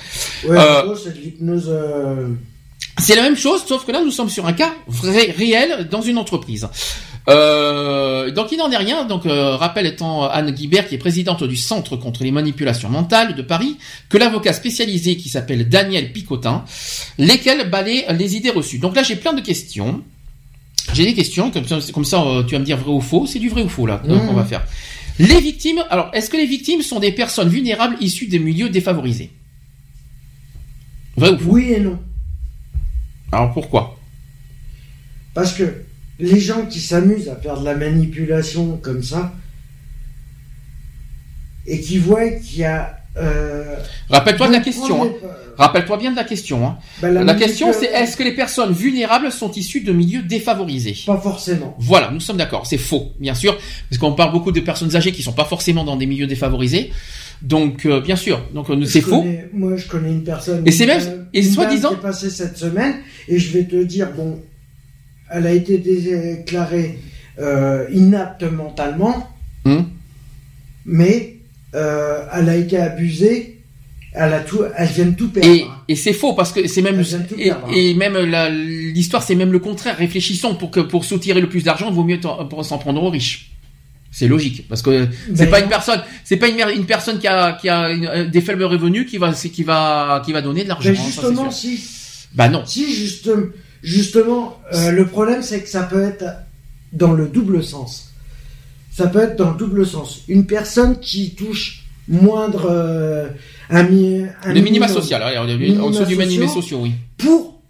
Ouais, 0.44 0.56
euh, 0.59 0.94
c'est 0.97 1.14
de 1.14 1.20
l'hypnose... 1.20 1.72
C'est 2.98 3.14
la 3.14 3.22
même 3.22 3.36
chose, 3.36 3.64
sauf 3.66 3.84
que 3.84 3.92
là, 3.92 4.02
nous 4.04 4.10
sommes 4.10 4.28
sur 4.28 4.46
un 4.46 4.52
cas 4.52 4.74
vrai, 4.86 5.34
réel 5.36 5.88
dans 5.90 6.02
une 6.02 6.18
entreprise. 6.18 6.68
Euh, 7.28 8.30
donc 8.30 8.52
il 8.52 8.58
n'en 8.58 8.70
est 8.70 8.76
rien. 8.76 9.04
Donc 9.04 9.26
euh, 9.26 9.56
rappel 9.56 9.86
étant 9.86 10.28
Anne 10.28 10.50
Guibert, 10.50 10.88
qui 10.88 10.94
est 10.94 10.98
présidente 10.98 11.44
du 11.44 11.56
Centre 11.56 11.96
contre 11.96 12.24
les 12.24 12.30
manipulations 12.30 12.88
mentales 12.88 13.34
de 13.34 13.42
Paris, 13.42 13.76
que 14.08 14.16
l'avocat 14.16 14.52
spécialisé 14.52 15.16
qui 15.16 15.28
s'appelle 15.28 15.68
Daniel 15.68 16.12
Picotin, 16.12 16.64
lesquels 17.18 17.68
balaient 17.68 18.06
les 18.14 18.36
idées 18.36 18.50
reçues. 18.50 18.78
Donc 18.78 18.96
là, 18.96 19.02
j'ai 19.02 19.16
plein 19.16 19.34
de 19.34 19.42
questions. 19.42 20.02
J'ai 20.94 21.04
des 21.04 21.14
questions, 21.14 21.50
comme 21.50 21.66
ça, 21.66 21.78
comme 21.92 22.06
ça 22.06 22.22
euh, 22.22 22.42
tu 22.44 22.54
vas 22.54 22.60
me 22.60 22.64
dire 22.64 22.78
vrai 22.78 22.92
ou 22.92 23.00
faux. 23.00 23.26
C'est 23.26 23.38
du 23.38 23.50
vrai 23.50 23.62
ou 23.62 23.68
faux 23.68 23.86
là 23.86 23.98
qu'on 23.98 24.32
va 24.32 24.44
faire. 24.44 24.64
Les 25.18 25.40
victimes. 25.40 25.84
Alors, 25.90 26.10
est-ce 26.14 26.30
que 26.30 26.36
les 26.36 26.46
victimes 26.46 26.80
sont 26.80 26.98
des 26.98 27.12
personnes 27.12 27.48
vulnérables 27.48 27.96
issues 28.00 28.28
des 28.28 28.38
milieux 28.38 28.70
défavorisés? 28.70 29.30
Vrai 31.16 31.32
ou 31.32 31.38
faux? 31.38 31.50
Oui 31.50 31.72
et 31.72 31.80
non. 31.80 31.98
Alors 33.32 33.52
pourquoi? 33.52 33.98
Parce 35.34 35.52
que 35.52 35.84
les 36.18 36.40
gens 36.40 36.66
qui 36.66 36.80
s'amusent 36.80 37.28
à 37.28 37.36
faire 37.36 37.60
de 37.60 37.64
la 37.64 37.74
manipulation 37.74 38.78
comme 38.82 39.02
ça, 39.02 39.32
et 41.68 41.80
qui 41.80 41.98
voient 41.98 42.28
qu'il 42.30 42.60
y 42.60 42.64
a... 42.64 42.96
Euh, 43.16 43.76
Rappelle-toi 44.10 44.48
de 44.48 44.52
la 44.52 44.60
question. 44.60 45.05
Hein. 45.05 45.10
Rappelle-toi 45.59 45.96
bien 45.96 46.12
de 46.12 46.16
la 46.16 46.24
question. 46.24 46.66
Hein. 46.66 46.78
Ben, 47.02 47.12
la, 47.12 47.34
question, 47.34 47.72
c'est 47.72 47.86
est-ce 47.86 48.16
que 48.16 48.22
les 48.22 48.34
personnes 48.34 48.72
vulnérables 48.72 49.30
sont 49.32 49.50
issues 49.52 49.80
de 49.80 49.92
milieux 49.92 50.22
défavorisés? 50.22 50.96
Pas 51.05 51.18
forcément. 51.18 51.74
Voilà, 51.78 52.10
nous 52.10 52.20
sommes 52.20 52.36
d'accord. 52.36 52.66
C'est 52.66 52.78
faux, 52.78 53.12
bien 53.18 53.34
sûr, 53.34 53.59
parce 53.90 53.98
qu'on 53.98 54.12
parle 54.12 54.32
beaucoup 54.32 54.52
de 54.52 54.60
personnes 54.60 54.94
âgées 54.94 55.12
qui 55.12 55.22
sont 55.22 55.32
pas 55.32 55.44
forcément 55.44 55.84
dans 55.84 55.96
des 55.96 56.06
milieux 56.06 56.28
défavorisés. 56.28 56.92
Donc 57.43 57.86
euh, 57.86 58.01
bien 58.01 58.16
sûr, 58.16 58.43
donc 58.52 58.69
euh, 58.70 58.85
c'est 58.85 59.01
faux. 59.01 59.24
Moi, 59.52 59.77
je 59.77 59.86
connais 59.86 60.10
une 60.10 60.24
personne. 60.24 60.66
Et 60.66 60.73
c'est 60.73 60.86
même 60.86 61.27
et 61.32 61.43
soi-disant. 61.43 61.90
Qui 61.90 62.01
passé 62.01 62.31
cette 62.31 62.56
semaine 62.56 62.94
et 63.28 63.39
je 63.39 63.52
vais 63.52 63.65
te 63.65 63.77
dire 63.82 64.10
bon, 64.16 64.40
elle 65.31 65.47
a 65.47 65.52
été 65.52 65.78
déclarée 65.78 66.98
euh, 67.39 67.86
inapte 67.93 68.43
mentalement, 68.43 69.28
hmm. 69.65 69.82
mais 70.85 71.36
elle 71.73 72.48
a 72.48 72.56
été 72.56 72.77
abusée. 72.78 73.55
Elle 74.15 74.32
a 74.32 74.40
tout, 74.40 74.62
elle 74.77 74.89
vient 74.89 75.05
de 75.05 75.15
tout 75.15 75.28
perdre. 75.28 75.48
Et, 75.48 75.66
et 75.86 75.94
c'est 75.94 76.15
faux 76.15 76.32
parce 76.32 76.51
que 76.51 76.66
c'est 76.66 76.81
même 76.81 77.05
et, 77.36 77.52
et, 77.73 77.94
même 77.94 78.16
l'histoire 78.16 79.23
c'est 79.23 79.35
même 79.36 79.52
le 79.52 79.59
contraire. 79.59 79.97
Réfléchissons 79.97 80.56
pour 80.56 80.70
que 80.70 80.81
pour 80.81 81.05
soutirer 81.05 81.40
le 81.40 81.48
plus 81.48 81.62
d'argent, 81.62 81.89
il 81.90 81.94
vaut 81.94 82.02
mieux 82.02 82.19
s'en 82.20 82.78
prendre 82.78 83.01
aux 83.02 83.10
riches. 83.10 83.52
C'est 84.10 84.26
logique 84.26 84.66
parce 84.68 84.80
que 84.82 85.06
c'est 85.35 85.48
pas 85.48 85.60
une 85.60 85.68
personne, 85.68 86.01
c'est 86.24 86.39
pas 86.39 86.48
une, 86.48 86.60
une 86.74 86.86
personne 86.86 87.18
qui 87.18 87.26
a 87.26 87.52
qui 87.52 87.68
a 87.68 87.89
euh, 87.89 88.26
des 88.26 88.40
faibles 88.40 88.64
revenus 88.64 89.09
qui 89.09 89.18
va 89.18 89.32
qui 89.32 89.62
va 89.62 90.22
qui 90.24 90.32
va 90.32 90.40
donner 90.40 90.64
de 90.64 90.68
l'argent. 90.68 90.90
Mais 90.90 90.97
justement, 90.97 91.51
si. 91.51 91.78
Bah 92.35 92.48
non. 92.48 92.62
Si 92.64 92.93
justement, 92.93 93.47
justement, 93.82 94.59
euh, 94.72 94.93
le 94.93 95.06
problème 95.06 95.43
c'est 95.43 95.62
que 95.62 95.68
ça 95.68 95.82
peut 95.82 96.02
être 96.02 96.24
dans 96.93 97.12
le 97.12 97.26
double 97.26 97.62
sens. 97.62 98.12
Ça 98.90 99.06
peut 99.09 99.20
être 99.20 99.36
dans 99.36 99.51
le 99.52 99.59
double 99.59 99.86
sens. 99.86 100.22
Une 100.26 100.47
personne 100.47 100.98
qui 100.98 101.35
touche 101.35 101.85
moindre 102.09 102.66
euh, 102.70 103.28
un, 103.70 103.80
un 103.80 104.55
le 104.55 104.60
minima 104.60 104.89
social, 104.89 105.22
en 105.39 105.90
dessous 105.90 106.06
du 106.06 106.16
minima 106.16 106.48
social, 106.48 106.80
oui. 106.80 106.93
Pour 107.18 107.60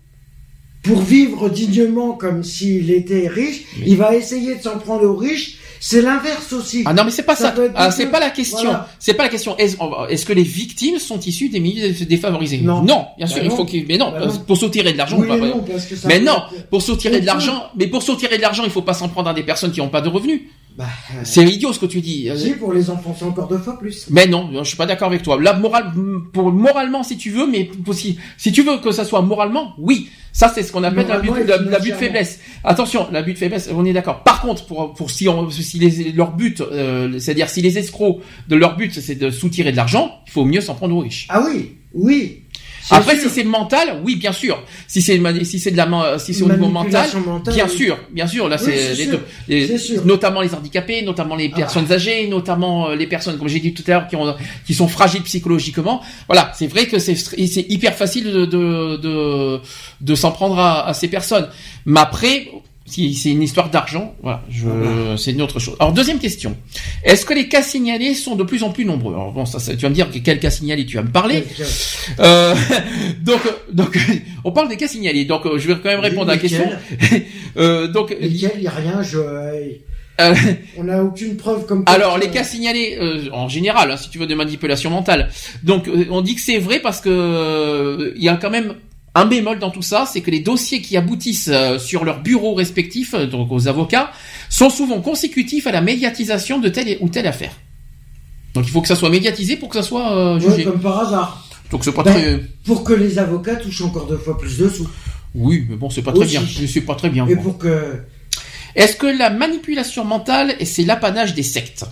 pour 0.84 1.02
vivre 1.02 1.50
dignement 1.50 2.12
comme 2.12 2.44
s'il 2.44 2.90
était 2.90 3.26
riche, 3.28 3.64
il 3.84 3.96
va 3.96 4.14
essayer 4.14 4.54
de 4.54 4.62
s'en 4.62 4.78
prendre 4.78 5.04
aux 5.04 5.16
riches 5.16 5.58
c'est 5.80 6.02
l'inverse 6.02 6.52
aussi. 6.52 6.82
Ah 6.84 6.92
non, 6.92 7.04
mais 7.04 7.10
c'est 7.10 7.22
pas 7.22 7.36
ça. 7.36 7.54
Ah, 7.74 7.90
c'est 7.90 8.06
pas 8.06 8.20
la 8.20 8.30
question. 8.30 8.70
C'est 8.98 9.14
pas 9.14 9.24
la 9.24 9.28
question. 9.28 9.56
Est-ce 9.56 10.26
que 10.26 10.32
les 10.32 10.42
victimes 10.42 10.98
sont 10.98 11.20
issues 11.20 11.48
des 11.48 11.60
milieux 11.60 11.92
défavorisés? 12.06 12.58
Non. 12.58 12.82
Non, 12.82 13.06
bien 13.16 13.26
sûr, 13.26 13.42
il 13.42 13.50
bah 13.50 13.56
faut 13.56 13.64
qu'ils. 13.64 13.86
Mais 13.86 13.96
non, 13.98 14.10
bah 14.10 14.26
pour 14.46 14.56
soutirer 14.56 14.92
de 14.92 14.98
l'argent. 14.98 15.18
Oui, 15.18 15.28
non, 15.28 15.64
parce 15.70 15.86
que 15.86 15.94
mais 16.06 16.20
non, 16.20 16.42
pour 16.70 16.82
soutirer 16.82 17.20
de 17.20 17.26
l'argent. 17.26 17.64
Mais 17.76 17.86
pour 17.86 18.02
soutirer 18.02 18.36
de 18.36 18.42
l'argent, 18.42 18.64
il 18.64 18.70
faut 18.70 18.82
pas 18.82 18.94
s'en 18.94 19.08
prendre 19.08 19.28
à 19.30 19.34
des 19.34 19.42
personnes 19.42 19.72
qui 19.72 19.80
n'ont 19.80 19.88
pas 19.88 20.00
de 20.00 20.08
revenus. 20.08 20.42
Bah, 20.78 20.84
euh, 21.12 21.20
C'est 21.24 21.44
idiot 21.44 21.72
ce 21.72 21.80
que 21.80 21.86
tu 21.86 22.00
dis. 22.00 22.30
si, 22.36 22.52
pour 22.52 22.72
les 22.72 22.88
enfants, 22.88 23.14
c'est 23.18 23.24
encore 23.24 23.48
deux 23.48 23.58
fois 23.58 23.76
plus. 23.78 24.06
Mais 24.10 24.26
non, 24.28 24.48
je 24.52 24.62
suis 24.62 24.76
pas 24.76 24.86
d'accord 24.86 25.08
avec 25.08 25.22
toi. 25.22 25.36
Là, 25.40 25.52
moral, 25.54 25.92
pour 26.32 26.52
moralement, 26.52 27.02
si 27.02 27.16
tu 27.18 27.30
veux, 27.30 27.46
mais 27.48 27.68
si, 27.92 28.16
si 28.36 28.52
tu 28.52 28.62
veux 28.62 28.78
que 28.78 28.92
ça 28.92 29.04
soit 29.04 29.20
moralement, 29.22 29.74
oui. 29.78 30.08
Ça, 30.32 30.52
c'est 30.54 30.62
ce 30.62 30.70
qu'on 30.70 30.84
appelle 30.84 31.08
l'abus 31.08 31.30
la- 31.44 31.58
de 31.58 31.92
faiblesse. 31.94 32.38
Attention, 32.62 33.08
l'abus 33.10 33.32
de 33.32 33.38
faiblesse, 33.38 33.68
on 33.74 33.84
est 33.84 33.92
d'accord. 33.92 34.22
Par 34.22 34.40
contre, 34.40 34.66
pour, 34.66 34.94
pour 34.94 35.10
si, 35.10 35.28
on, 35.28 35.50
si 35.50 35.80
les, 35.80 36.12
leur 36.12 36.30
but, 36.30 36.60
euh, 36.60 37.18
c'est-à-dire 37.18 37.48
si 37.48 37.60
les 37.60 37.76
escrocs 37.76 38.20
de 38.48 38.54
leur 38.54 38.76
but, 38.76 38.92
c'est 39.00 39.16
de 39.16 39.30
soutirer 39.30 39.72
de 39.72 39.76
l'argent, 39.76 40.20
il 40.28 40.30
faut 40.30 40.44
mieux 40.44 40.60
s'en 40.60 40.76
prendre 40.76 40.94
aux 40.94 41.00
riches. 41.00 41.26
Ah 41.28 41.42
oui, 41.44 41.72
oui. 41.92 42.42
Après, 42.90 43.18
sûr. 43.18 43.28
si 43.28 43.34
c'est 43.36 43.44
mental, 43.44 44.00
oui, 44.04 44.16
bien 44.16 44.32
sûr. 44.32 44.62
Si 44.86 45.02
c'est 45.02 45.20
si 45.44 45.58
c'est 45.60 45.70
de 45.70 45.76
la 45.76 46.18
si 46.18 46.32
c'est 46.34 46.42
au 46.42 46.48
niveau 46.48 46.68
mental, 46.68 47.08
mentale, 47.26 47.54
bien 47.54 47.66
oui. 47.68 47.76
sûr, 47.76 47.98
bien 48.10 48.26
sûr. 48.26 48.48
Là, 48.48 48.56
Oui, 48.64 48.72
c'est 49.78 50.04
notamment 50.04 50.40
les 50.40 50.54
handicapés, 50.54 51.02
notamment 51.02 51.36
les 51.36 51.50
Ah. 51.52 51.56
personnes 51.56 51.90
âgées, 51.92 52.26
notamment 52.28 52.88
euh, 52.90 52.94
les 52.96 53.06
personnes, 53.06 53.38
comme 53.38 53.48
j'ai 53.48 53.60
dit 53.60 53.74
tout 53.74 53.82
à 53.86 53.90
l'heure, 53.90 54.08
qui 54.08 54.16
ont 54.16 54.34
qui 54.66 54.74
sont 54.74 54.88
fragiles 54.88 55.22
psychologiquement. 55.22 56.02
Voilà, 56.28 56.52
c'est 56.56 56.66
vrai 56.66 56.86
que 56.86 56.98
c'est 56.98 57.14
c'est 57.16 57.66
hyper 57.68 57.94
facile 57.94 58.24
de 58.32 58.44
de 58.46 58.96
de, 58.96 59.60
de 60.00 60.14
s'en 60.14 60.30
prendre 60.32 60.58
à, 60.58 60.86
à 60.86 60.94
ces 60.94 61.08
personnes. 61.08 61.48
Mais 61.86 62.00
après. 62.00 62.48
Si 62.90 63.14
c'est 63.14 63.30
une 63.30 63.42
histoire 63.42 63.68
d'argent, 63.70 64.14
voilà, 64.22 64.42
je, 64.50 64.66
Ah 64.66 65.16
c'est 65.16 65.32
une 65.32 65.42
autre 65.42 65.58
chose. 65.58 65.76
Alors 65.78 65.92
deuxième 65.92 66.18
question, 66.18 66.56
est-ce 67.04 67.24
que 67.26 67.34
les 67.34 67.48
cas 67.48 67.62
signalés 67.62 68.14
sont 68.14 68.34
de 68.34 68.44
plus 68.44 68.62
en 68.62 68.70
plus 68.70 68.84
nombreux? 68.84 69.14
Alors 69.14 69.32
bon, 69.32 69.44
ça, 69.44 69.58
ça- 69.58 69.74
tu 69.76 69.82
vas 69.82 69.90
me 69.90 69.94
dire 69.94 70.10
que 70.10 70.18
quel 70.18 70.40
cas 70.40 70.50
signalé 70.50 70.86
tu 70.86 70.96
vas 70.96 71.02
me 71.02 71.10
parler. 71.10 71.44
Euh, 72.20 72.54
donc, 73.22 73.40
donc, 73.72 73.98
on 74.44 74.52
parle 74.52 74.68
des 74.68 74.76
cas 74.76 74.88
signalés. 74.88 75.24
Donc, 75.24 75.44
euh, 75.46 75.58
je 75.58 75.68
vais 75.68 75.74
quand 75.74 75.90
même 75.90 76.00
répondre 76.00 76.30
à 76.30 76.34
la 76.34 76.40
question. 76.40 76.64
Euh, 77.56 77.88
donc, 77.88 78.14
il 78.20 78.30
n'y 78.32 78.66
a 78.68 78.70
rien, 78.70 79.02
je... 79.02 79.18
euh, 79.18 80.34
on 80.76 80.84
n'a 80.84 81.02
aucune 81.02 81.36
preuve 81.36 81.66
comme 81.66 81.82
alors, 81.86 82.16
les 82.18 82.28
cas 82.28 82.44
signalés, 82.44 82.96
euh, 83.00 83.24
en 83.32 83.48
général, 83.48 83.90
hein, 83.90 83.96
si 83.96 84.10
tu 84.10 84.18
veux, 84.18 84.26
de 84.28 84.34
manipulation 84.34 84.90
mentale. 84.90 85.28
Donc, 85.64 85.88
euh, 85.88 86.06
on 86.10 86.20
dit 86.20 86.36
que 86.36 86.40
c'est 86.40 86.58
vrai 86.58 86.78
parce 86.78 87.00
que 87.00 87.08
euh, 87.10 88.12
il 88.16 88.22
y 88.22 88.28
a 88.28 88.36
quand 88.36 88.50
même 88.50 88.74
un 89.14 89.24
bémol 89.26 89.58
dans 89.58 89.70
tout 89.70 89.82
ça, 89.82 90.06
c'est 90.10 90.20
que 90.20 90.30
les 90.30 90.40
dossiers 90.40 90.80
qui 90.80 90.96
aboutissent 90.96 91.48
euh, 91.52 91.78
sur 91.78 92.04
leurs 92.04 92.20
bureaux 92.22 92.54
respectifs, 92.54 93.14
euh, 93.14 93.26
donc 93.26 93.50
aux 93.50 93.66
avocats, 93.66 94.12
sont 94.48 94.70
souvent 94.70 95.00
consécutifs 95.00 95.66
à 95.66 95.72
la 95.72 95.80
médiatisation 95.80 96.58
de 96.58 96.68
telle 96.68 96.98
ou 97.00 97.08
telle 97.08 97.26
affaire. 97.26 97.52
Donc, 98.54 98.64
il 98.66 98.70
faut 98.70 98.80
que 98.80 98.88
ça 98.88 98.96
soit 98.96 99.10
médiatisé 99.10 99.56
pour 99.56 99.68
que 99.68 99.76
ça 99.76 99.82
soit 99.82 100.12
euh, 100.12 100.40
jugé. 100.40 100.64
comme 100.64 100.80
par 100.80 101.00
hasard. 101.00 101.44
Donc, 101.70 101.84
c'est 101.84 101.92
pas 101.92 102.02
Ben, 102.02 102.12
très. 102.12 102.40
Pour 102.64 102.84
que 102.84 102.92
les 102.92 103.18
avocats 103.18 103.56
touchent 103.56 103.82
encore 103.82 104.06
deux 104.06 104.16
fois 104.18 104.38
plus 104.38 104.56
de 104.58 104.68
sous. 104.68 104.88
Oui, 105.34 105.66
mais 105.68 105.76
bon, 105.76 105.90
c'est 105.90 106.02
pas 106.02 106.12
très 106.12 106.24
bien. 106.26 106.42
C'est 106.66 106.80
pas 106.80 106.94
très 106.94 107.10
bien. 107.10 107.26
Et 107.26 107.34
quoi. 107.34 107.42
pour 107.42 107.58
que... 107.58 108.02
Est-ce 108.74 108.96
que 108.96 109.06
la 109.06 109.30
manipulation 109.30 110.04
mentale, 110.04 110.54
c'est 110.64 110.84
l'apanage 110.84 111.34
des 111.34 111.42
sectes? 111.42 111.84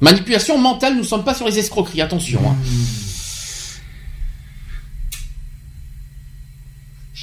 Manipulation 0.00 0.58
mentale, 0.58 0.94
nous 0.94 1.00
ne 1.02 1.06
sommes 1.06 1.24
pas 1.24 1.34
sur 1.34 1.46
les 1.46 1.58
escroqueries, 1.58 2.00
attention. 2.00 2.40
hein. 2.44 2.56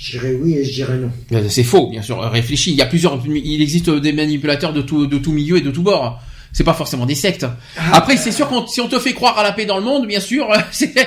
Je 0.09 0.17
dirais 0.17 0.33
oui 0.41 0.55
et 0.55 0.65
je 0.65 0.73
dirais 0.73 0.97
non. 0.97 1.11
Euh, 1.33 1.45
C'est 1.49 1.63
faux, 1.63 1.87
bien 1.89 2.01
sûr. 2.01 2.19
Réfléchis, 2.19 2.71
il 2.71 2.77
y 2.77 2.81
a 2.81 2.85
plusieurs, 2.87 3.21
il 3.27 3.61
existe 3.61 3.89
des 3.89 4.11
manipulateurs 4.11 4.73
de 4.73 4.81
tout, 4.81 5.05
de 5.05 5.17
tout 5.19 5.31
milieu 5.31 5.57
et 5.57 5.61
de 5.61 5.69
tout 5.71 5.83
bord. 5.83 6.19
C'est 6.51 6.63
pas 6.63 6.73
forcément 6.73 7.05
des 7.05 7.13
sectes. 7.13 7.45
Après, 7.93 8.17
c'est 8.17 8.31
sûr 8.31 8.47
qu'on, 8.47 8.65
si 8.65 8.81
on 8.81 8.87
te 8.87 8.97
fait 8.97 9.13
croire 9.13 9.37
à 9.37 9.43
la 9.43 9.51
paix 9.51 9.65
dans 9.67 9.77
le 9.77 9.83
monde, 9.83 10.07
bien 10.07 10.19
sûr, 10.19 10.47
c'est, 10.71 10.93
ça 10.97 11.05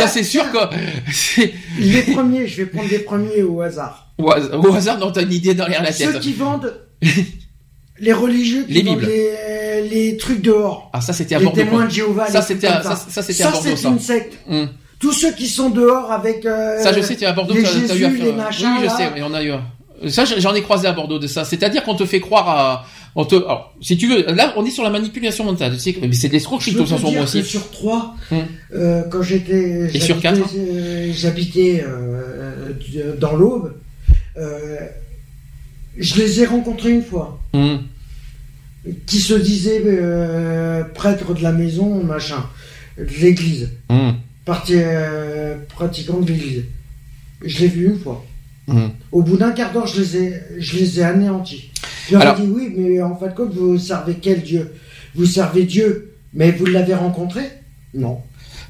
bah, 0.00 0.06
c'est 0.06 0.22
sûr 0.22 0.44
que, 0.52 1.40
Les 1.80 2.02
premiers, 2.02 2.46
je 2.46 2.58
vais 2.58 2.66
prendre 2.66 2.88
les 2.88 3.00
premiers 3.00 3.42
au 3.42 3.60
hasard. 3.60 4.12
au 4.18 4.30
hasard, 4.30 4.64
au 4.64 4.72
hasard, 4.72 4.98
non, 4.98 5.10
t'as 5.10 5.22
une 5.22 5.32
idée 5.32 5.54
derrière 5.54 5.82
la 5.82 5.90
Ceux 5.90 6.12
tête. 6.12 6.20
qui 6.20 6.32
vendent... 6.32 6.72
les 7.98 8.12
religieux 8.12 8.64
qui 8.68 8.74
Les 8.74 8.82
vendent 8.82 9.00
les, 9.00 9.88
les 9.90 10.16
trucs 10.16 10.42
dehors. 10.42 10.90
Ah, 10.92 11.00
ça 11.00 11.12
c'était 11.12 11.34
à 11.34 11.40
Les 11.40 11.52
témoins 11.52 11.86
de 11.86 11.90
Jéhovah. 11.90 12.28
Ça, 12.30 12.40
c'était 12.42 12.68
ça, 12.68 12.82
ça, 12.82 13.22
c'était 13.22 13.44
c'est 13.62 13.76
ça. 13.76 13.88
une 13.88 13.98
secte. 13.98 14.38
Hum. 14.48 14.68
Tous 14.98 15.12
ceux 15.12 15.32
qui 15.32 15.48
sont 15.48 15.70
dehors 15.70 16.10
avec... 16.12 16.46
euh, 16.46 16.78
Ça, 16.82 16.92
je 16.92 17.00
sais, 17.00 17.16
tu 17.16 17.24
es 17.24 17.26
à 17.26 17.32
Bordeaux, 17.32 17.54
les 17.54 17.62
t'as, 17.62 17.70
t'as 17.88 17.94
eu 17.96 18.16
les 18.18 18.32
machins, 18.32 18.68
oui, 18.76 18.78
je 18.80 18.86
là. 18.86 18.96
sais, 18.96 19.10
mais 19.14 19.22
on 19.22 19.34
a 19.34 19.42
eu. 19.44 19.52
Ça, 20.08 20.24
j'en 20.24 20.54
ai 20.54 20.62
croisé 20.62 20.86
à 20.88 20.92
Bordeaux 20.92 21.18
de 21.18 21.26
ça. 21.26 21.44
C'est-à-dire 21.44 21.82
qu'on 21.84 21.94
te 21.94 22.04
fait 22.04 22.20
croire 22.20 22.48
à, 22.48 22.86
on 23.14 23.24
te, 23.24 23.36
alors, 23.36 23.74
si 23.80 23.96
tu 23.96 24.08
veux, 24.08 24.24
là, 24.34 24.52
on 24.56 24.64
est 24.64 24.70
sur 24.70 24.82
la 24.82 24.90
manipulation 24.90 25.44
mentale. 25.44 25.74
Tu 25.74 25.78
sais, 25.80 25.96
mais 26.00 26.12
c'est 26.12 26.28
de 26.28 26.32
l'escroquerie, 26.32 26.72
Je 26.72 26.76
de 26.76 26.82
peux 26.82 26.88
toute 26.88 26.96
te 26.96 27.00
façon, 27.00 27.12
moi 27.14 27.22
aussi. 27.24 27.42
sur 27.44 27.70
trois, 27.70 28.14
Hum. 28.32 28.38
euh, 28.74 29.02
quand 29.10 29.22
j'étais, 29.22 29.88
Et 29.94 30.00
sur 30.00 30.20
j'habitais, 30.20 30.20
quatre 30.42 30.50
euh, 30.56 31.10
j'habitais 31.14 31.84
euh, 31.86 32.72
euh, 32.96 33.16
dans 33.16 33.36
l'Aube, 33.36 33.72
euh, 34.36 34.76
je 35.98 36.16
les 36.16 36.40
ai 36.42 36.46
rencontrés 36.46 36.90
une 36.90 37.04
fois, 37.04 37.38
Hum. 37.52 37.82
qui 39.06 39.18
se 39.20 39.34
disaient 39.34 39.82
euh, 39.86 40.82
prêtres 40.84 41.34
de 41.34 41.42
la 41.42 41.52
maison, 41.52 42.02
machin, 42.02 42.44
de 42.98 43.06
l'église, 43.20 43.70
Hum. 43.90 44.14
Parti, 44.44 44.74
euh, 44.76 45.56
pratiquant 45.74 46.18
de 46.20 46.26
l'église. 46.32 46.64
Je 47.44 47.60
l'ai 47.60 47.68
vu 47.68 47.86
une 47.86 47.98
fois. 47.98 48.24
Hum. 48.68 48.90
Au 49.12 49.22
bout 49.22 49.36
d'un 49.36 49.50
quart 49.52 49.72
d'heure, 49.72 49.86
je 49.86 50.00
les 50.00 50.16
ai, 50.16 50.34
je 50.58 50.78
les 50.78 51.00
ai 51.00 51.02
anéantis. 51.04 51.70
Je 52.08 52.16
leur 52.16 52.38
ai 52.38 52.40
dit 52.42 52.48
oui, 52.48 52.72
mais 52.76 53.02
en 53.02 53.14
fin 53.16 53.26
de 53.28 53.34
compte, 53.34 53.52
vous 53.52 53.78
servez 53.78 54.14
quel 54.20 54.42
Dieu? 54.42 54.74
Vous 55.14 55.26
servez 55.26 55.64
Dieu, 55.64 56.14
mais 56.32 56.50
vous 56.50 56.66
l'avez 56.66 56.94
rencontré? 56.94 57.42
Non. 57.92 58.20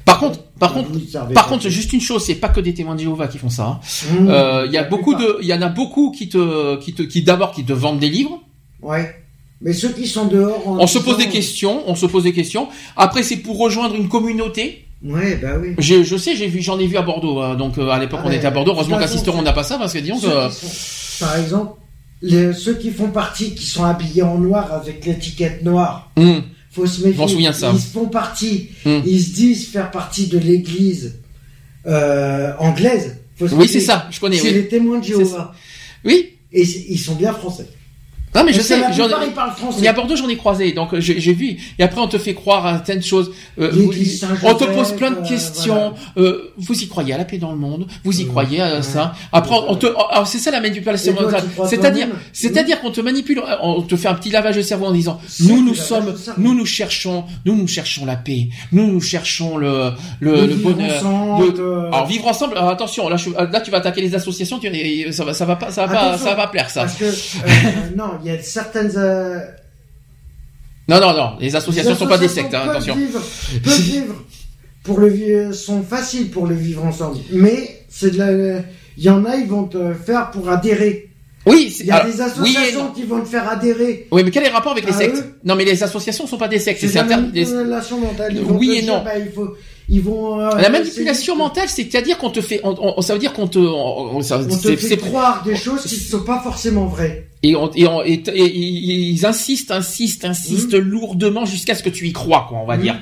Par 0.03 0.19
contre, 0.19 0.43
par 0.59 0.73
contre, 0.73 0.89
par 1.33 1.47
contre, 1.47 1.67
juste 1.69 1.91
une 1.93 1.99
chose, 2.01 2.23
c'est 2.23 2.35
pas 2.35 2.49
que 2.49 2.59
des 2.59 2.73
témoins 2.73 2.95
de 2.95 2.99
Jéhovah 3.01 3.27
qui 3.27 3.37
font 3.39 3.49
ça. 3.49 3.65
hein. 3.65 3.79
Mmh, 4.19 4.27
Euh, 4.29 4.65
Il 4.67 4.71
y 4.73 4.77
a 4.77 4.83
beaucoup 4.83 5.15
de, 5.15 5.37
il 5.41 5.47
y 5.47 5.53
en 5.53 5.61
a 5.61 5.69
beaucoup 5.69 6.11
qui 6.11 6.29
te, 6.29 6.77
qui 6.77 6.93
te, 6.93 7.01
qui 7.01 7.23
d'abord 7.23 7.51
qui 7.51 7.63
te 7.65 7.73
vendent 7.73 7.99
des 7.99 8.09
livres. 8.09 8.39
Ouais. 8.81 9.15
Mais 9.61 9.73
ceux 9.73 9.89
qui 9.89 10.07
sont 10.07 10.25
dehors. 10.25 10.61
On 10.67 10.85
se 10.87 10.99
pose 10.99 11.17
des 11.17 11.27
questions, 11.29 11.81
on 11.87 11.95
se 11.95 12.05
pose 12.05 12.23
des 12.23 12.33
questions. 12.33 12.67
Après, 12.95 13.23
c'est 13.23 13.37
pour 13.37 13.57
rejoindre 13.57 13.95
une 13.95 14.07
communauté. 14.09 14.84
Ouais, 15.03 15.35
bah 15.35 15.57
oui. 15.61 15.75
Je, 15.77 16.03
je 16.03 16.17
sais, 16.17 16.35
j'ai 16.35 16.47
vu, 16.47 16.61
j'en 16.61 16.79
ai 16.79 16.87
vu 16.87 16.97
à 16.97 17.01
Bordeaux. 17.03 17.41
euh, 17.41 17.55
donc 17.55 17.77
euh, 17.77 17.89
à 17.89 17.99
l'époque, 17.99 18.21
Ah 18.23 18.27
on 18.27 18.29
ouais, 18.29 18.37
était 18.37 18.47
à 18.47 18.51
Bordeaux. 18.51 18.71
Heureusement 18.71 18.95
de 18.97 19.01
toute 19.01 19.09
qu'à 19.11 19.15
Sisteron, 19.15 19.39
on 19.39 19.41
n'a 19.43 19.53
pas 19.53 19.63
ça 19.63 19.77
parce 19.77 19.93
que 19.93 19.99
disons 19.99 20.15
que. 20.19 20.49
sont- 20.51 21.19
par 21.25 21.37
exemple, 21.37 21.79
les, 22.21 22.53
ceux 22.53 22.73
qui 22.75 22.91
font 22.91 23.09
partie, 23.09 23.53
qui 23.55 23.65
sont 23.65 23.83
habillés 23.83 24.23
en 24.23 24.37
noir 24.39 24.73
avec 24.73 25.05
l'étiquette 25.05 25.63
noire, 25.63 26.11
Hum. 26.17 26.43
faut 26.71 26.85
se 26.87 27.05
méfier. 27.05 27.27
Souviens 27.27 27.53
ça. 27.53 27.71
Ils 27.73 27.79
font 27.79 28.07
partie, 28.07 28.69
Hum. 28.85 29.01
ils 29.05 29.21
se 29.21 29.33
disent 29.35 29.67
faire 29.67 29.91
partie 29.91 30.27
de 30.27 30.37
l'église 30.39 31.19
euh, 31.85 32.53
anglaise. 32.57 33.17
Faut 33.37 33.47
se 33.47 33.53
Oui, 33.55 33.67
c'est 33.67 33.81
ça. 33.81 34.07
Je 34.11 34.19
connais. 34.19 34.37
C'est 34.37 34.47
Oui. 34.47 34.53
les 34.53 34.67
témoins 34.67 34.99
de 34.99 35.03
Jéhovah. 35.03 35.53
Oui. 36.03 36.29
Et 36.51 36.63
ils 36.63 36.97
sont 36.99 37.15
bien 37.15 37.33
français. 37.33 37.67
Non, 38.35 38.43
mais 38.43 38.53
je 38.53 38.59
sais. 38.61 38.75
Français. 39.57 39.83
Et 39.83 39.87
à 39.87 39.93
Bordeaux, 39.93 40.15
j'en 40.15 40.27
ai 40.29 40.37
croisé, 40.37 40.71
donc 40.73 40.93
euh, 40.93 40.99
j'ai 40.99 41.33
vu. 41.33 41.57
Et 41.79 41.83
après, 41.83 42.01
on 42.01 42.07
te 42.07 42.17
fait 42.17 42.33
croire 42.33 42.65
à 42.65 42.73
certaines 42.75 43.03
choses. 43.03 43.31
Euh, 43.59 43.69
vous- 43.71 43.91
on 44.43 44.53
te 44.55 44.63
pose 44.65 44.91
plein 44.93 45.11
de 45.11 45.17
euh, 45.17 45.21
questions. 45.27 45.93
Euh, 46.17 46.51
vous 46.57 46.73
y 46.83 46.87
croyez 46.87 47.13
à 47.13 47.17
la 47.17 47.25
paix 47.25 47.37
dans 47.37 47.51
le 47.51 47.57
monde 47.57 47.87
Vous 48.03 48.19
y 48.19 48.23
Euh, 48.23 48.27
croyez 48.27 48.61
à 48.61 48.81
ça 48.81 49.13
Après, 49.31 49.55
on 49.67 49.75
te. 49.75 49.87
Alors, 49.87 50.27
c'est 50.27 50.37
ça 50.39 50.51
la 50.51 50.59
manipulation 50.61 51.13
C'est-à-dire, 51.69 52.07
c'est-à-dire 52.33 52.81
qu'on 52.81 52.91
te 52.91 53.01
manipule, 53.01 53.41
on 53.61 53.81
te 53.81 53.95
fait 53.95 54.07
un 54.07 54.13
petit 54.15 54.29
lavage 54.31 54.55
de 54.57 54.61
cerveau 54.61 54.85
en 54.87 54.91
disant 54.91 55.19
nous, 55.41 55.63
nous 55.63 55.75
sommes, 55.75 56.13
nous, 56.37 56.53
nous 56.55 56.65
cherchons, 56.65 57.23
nous, 57.45 57.55
nous 57.55 57.67
cherchons 57.67 58.05
la 58.05 58.15
paix. 58.15 58.49
Nous, 58.71 58.91
nous 58.91 59.01
cherchons 59.01 59.57
le 59.57 59.91
le, 60.19 60.45
le 60.47 60.55
bonheur. 60.55 61.01
euh, 61.59 61.87
Alors 61.91 62.07
vivre 62.07 62.27
ensemble. 62.27 62.57
alors, 62.57 62.69
attention, 62.69 63.07
là, 63.09 63.17
je- 63.17 63.29
là, 63.29 63.61
tu 63.61 63.71
vas 63.71 63.77
attaquer 63.77 64.01
les 64.01 64.15
associations. 64.15 64.59
Tu, 64.59 64.67
ça 65.13 65.23
va, 65.23 65.33
ça 65.33 65.45
va 65.45 65.55
pas, 65.55 65.71
ça 65.71 65.85
va 65.85 65.93
pas, 65.93 66.17
ça 66.17 66.25
va 66.31 66.35
pas 66.35 66.47
plaire 66.47 66.69
ça. 66.69 66.81
Parce 66.81 66.95
que, 66.95 67.05
euh, 67.05 67.09
non, 67.95 68.05
il 68.25 68.33
y 68.33 68.35
a 68.37 68.41
certaines. 68.41 68.91
euh, 68.97 69.39
Non, 70.87 70.99
non, 70.99 71.13
non. 71.13 71.37
Les 71.39 71.55
associations 71.55 71.91
les 71.91 71.97
sont 71.97 72.07
pas 72.07 72.17
des 72.17 72.27
sectes. 72.27 72.53
hein, 72.53 72.67
attention. 72.69 72.95
Vivre, 72.95 73.21
peuvent 73.63 73.79
vivre 73.81 74.15
pour 74.83 74.99
le 74.99 75.09
vi- 75.09 75.53
sont 75.53 75.81
faciles 75.83 76.29
pour 76.31 76.45
le 76.47 76.55
vivre 76.55 76.83
ensemble. 76.85 77.17
Mais 77.31 77.85
c'est 77.89 78.11
de 78.11 78.17
la. 78.17 78.59
Il 78.97 79.03
y 79.03 79.09
en 79.09 79.25
a, 79.25 79.35
ils 79.35 79.47
vont 79.47 79.63
te 79.65 79.93
faire 79.93 80.31
pour 80.31 80.49
adhérer. 80.49 81.09
Oui, 81.47 81.75
Il 81.79 81.85
y 81.85 81.91
a 81.91 81.97
alors, 81.97 82.11
des 82.11 82.21
associations 82.21 82.91
qui 82.91 83.03
vont 83.03 83.21
te 83.21 83.27
faire 83.27 83.47
adhérer. 83.47 84.07
Oui, 84.11 84.23
mais 84.23 84.31
quel 84.31 84.43
est 84.43 84.49
le 84.49 84.53
rapport 84.55 84.71
avec 84.71 84.85
les 84.85 84.93
sectes 84.93 85.17
eux 85.17 85.35
Non, 85.43 85.55
mais 85.55 85.63
les 85.65 85.83
associations 85.83 86.25
sont 86.25 86.37
pas 86.37 86.47
des 86.47 86.57
sectes. 86.59 86.79
C'est 86.81 86.97
inter- 86.97 87.17
manipulation 87.17 87.99
mentale. 87.99 88.33
Ils 88.35 88.41
Oui 88.43 88.71
et 88.77 88.81
dire, 88.81 88.93
non. 88.95 89.03
bah, 89.03 89.11
il 89.19 89.31
faut, 89.31 89.49
ils 89.87 90.01
vont. 90.01 90.39
euh, 90.39 90.49
La 90.57 90.69
manipulation 90.69 91.35
mentale, 91.35 91.69
c'est-à-dire 91.69 92.17
qu'on 92.17 92.31
te 92.31 92.41
fait, 92.41 92.61
on- 92.63 92.95
on- 92.97 93.01
ça 93.01 93.13
veut 93.13 93.19
dire 93.19 93.31
qu'on 93.33 93.47
te, 93.47 93.59
on- 93.59 94.15
on- 94.17 94.21
ça- 94.23 94.39
On 94.39 94.57
te 94.57 94.75
fait 94.75 94.97
croire 94.97 95.43
des 95.43 95.55
choses 95.55 95.83
qui 95.83 95.95
ne 95.97 95.99
sont 95.99 96.23
pas 96.23 96.39
forcément 96.39 96.85
vraies. 96.87 97.27
Et, 97.49 97.55
on- 97.55 97.71
et, 97.73 97.87
on- 97.87 98.03
et- 98.03 98.13
et- 98.13 98.45
et 98.45 98.95
ils 99.09 99.25
insistent, 99.25 99.71
insistent, 99.71 100.25
insistent 100.25 100.73
lourdement 100.75 101.45
jusqu'à 101.45 101.75
ce 101.75 101.83
que 101.83 101.89
tu 101.89 102.07
y 102.07 102.13
crois, 102.13 102.45
quoi, 102.49 102.59
on 102.59 102.65
va 102.65 102.77
Mhm. 102.77 102.81
dire. 102.83 102.95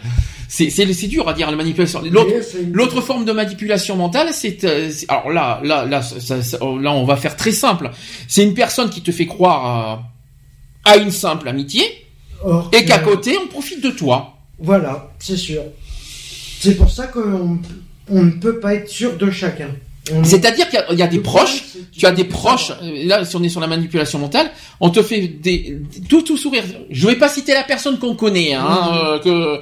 C'est, 0.49 0.69
c'est, 0.69 0.91
c'est 0.93 1.07
dur 1.07 1.27
à 1.27 1.33
dire 1.33 1.49
la 1.49 1.57
manipulation. 1.57 2.01
L'autre, 2.11 2.31
une- 2.61 2.73
l'autre 2.73 3.01
forme 3.01 3.25
de 3.25 3.31
manipulation 3.31 3.95
mentale, 3.95 4.29
c'est, 4.33 4.63
euh, 4.65 4.91
c'est- 4.91 5.09
alors 5.09 5.31
là, 5.31 5.59
là, 5.63 5.85
là, 5.85 6.01
ça- 6.03 6.19
ça- 6.19 6.43
ça- 6.43 6.57
là, 6.59 6.91
on 6.93 7.05
va 7.05 7.15
faire 7.15 7.35
très 7.35 7.51
simple. 7.51 7.89
C'est 8.27 8.43
une 8.43 8.53
personne 8.53 8.89
qui 8.91 9.01
te 9.01 9.11
fait 9.11 9.25
croire 9.25 9.65
à, 10.85 10.91
à 10.91 10.97
une 10.97 11.09
simple 11.11 11.47
amitié 11.47 11.81
Or 12.43 12.69
et 12.73 12.85
qu'à 12.85 12.99
côté, 12.99 13.35
on 13.43 13.47
profite 13.47 13.83
de 13.83 13.89
toi. 13.89 14.37
Voilà, 14.59 15.09
c'est 15.19 15.37
sûr. 15.37 15.61
C'est 16.59 16.75
pour 16.75 16.89
ça 16.91 17.07
qu'on 17.07 17.59
on 18.09 18.23
ne 18.23 18.31
peut 18.31 18.59
pas 18.59 18.75
être 18.75 18.89
sûr 18.89 19.17
de 19.17 19.31
chacun. 19.31 19.69
C'est-à-dire 20.23 20.67
qu'il 20.69 20.99
y, 20.99 21.01
a 21.01 21.07
des 21.07 21.19
proches, 21.19 21.63
tu 21.97 22.05
as 22.05 22.11
des 22.11 22.25
proches, 22.25 22.71
euh, 22.71 23.05
là 23.05 23.23
si 23.23 23.37
on 23.37 23.43
est 23.43 23.47
sur 23.47 23.61
la 23.61 23.67
manipulation 23.67 24.19
mentale, 24.19 24.51
on 24.81 24.89
te 24.89 25.01
fait 25.01 25.27
des, 25.27 25.77
tout 26.09 26.23
tout 26.23 26.35
sourire. 26.35 26.63
Je 26.89 27.07
vais 27.07 27.15
pas 27.15 27.29
citer 27.29 27.53
la 27.53 27.63
personne 27.63 27.97
qu'on 27.97 28.15
connaît, 28.15 28.53
hein, 28.53 28.91
euh, 28.93 29.19
que 29.19 29.61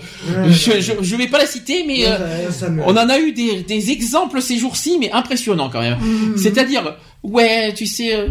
je, 0.49 0.95
je, 0.99 1.15
vais 1.15 1.27
pas 1.27 1.38
la 1.38 1.45
citer, 1.45 1.84
mais 1.85 2.05
euh, 2.07 2.49
on 2.88 2.97
en 2.97 3.09
a 3.09 3.19
eu 3.19 3.34
des, 3.34 3.61
des 3.61 3.91
exemples 3.91 4.41
ces 4.41 4.57
jours-ci, 4.57 4.97
mais 4.99 5.11
impressionnants 5.11 5.69
quand 5.69 5.81
même. 5.81 5.99
Mm. 5.99 6.38
C'est-à-dire 6.38 6.95
ouais, 7.23 7.73
tu 7.73 7.85
sais, 7.85 8.15
euh, 8.15 8.27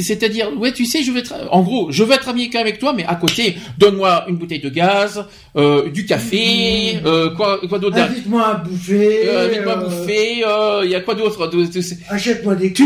c'est-à-dire, 0.00 0.50
ouais, 0.58 0.72
tu 0.72 0.84
sais, 0.84 1.02
je 1.02 1.10
vais 1.10 1.20
être, 1.20 1.34
en 1.50 1.62
gros, 1.62 1.90
je 1.90 2.04
veux 2.04 2.12
être 2.12 2.28
ami 2.28 2.50
avec 2.54 2.78
toi, 2.78 2.92
mais 2.96 3.04
à 3.04 3.16
côté, 3.16 3.56
donne-moi 3.78 4.26
une 4.28 4.36
bouteille 4.36 4.60
de 4.60 4.68
gaz, 4.68 5.24
euh, 5.56 5.90
du 5.90 6.06
café, 6.06 6.36
mm-hmm. 6.36 7.06
euh, 7.06 7.30
quoi, 7.30 7.60
quoi 7.68 7.78
d'autre 7.78 7.98
Invite-moi 7.98 8.46
à 8.46 8.54
bouffer. 8.54 9.28
Euh, 9.28 9.46
invite-moi 9.46 9.72
à 9.72 9.76
bouffer. 9.76 10.44
Il 10.84 10.90
y 10.90 10.94
a 10.94 11.00
quoi 11.00 11.14
d'autre 11.14 11.50
Achète-moi 12.10 12.54
des 12.54 12.72
tu, 12.72 12.84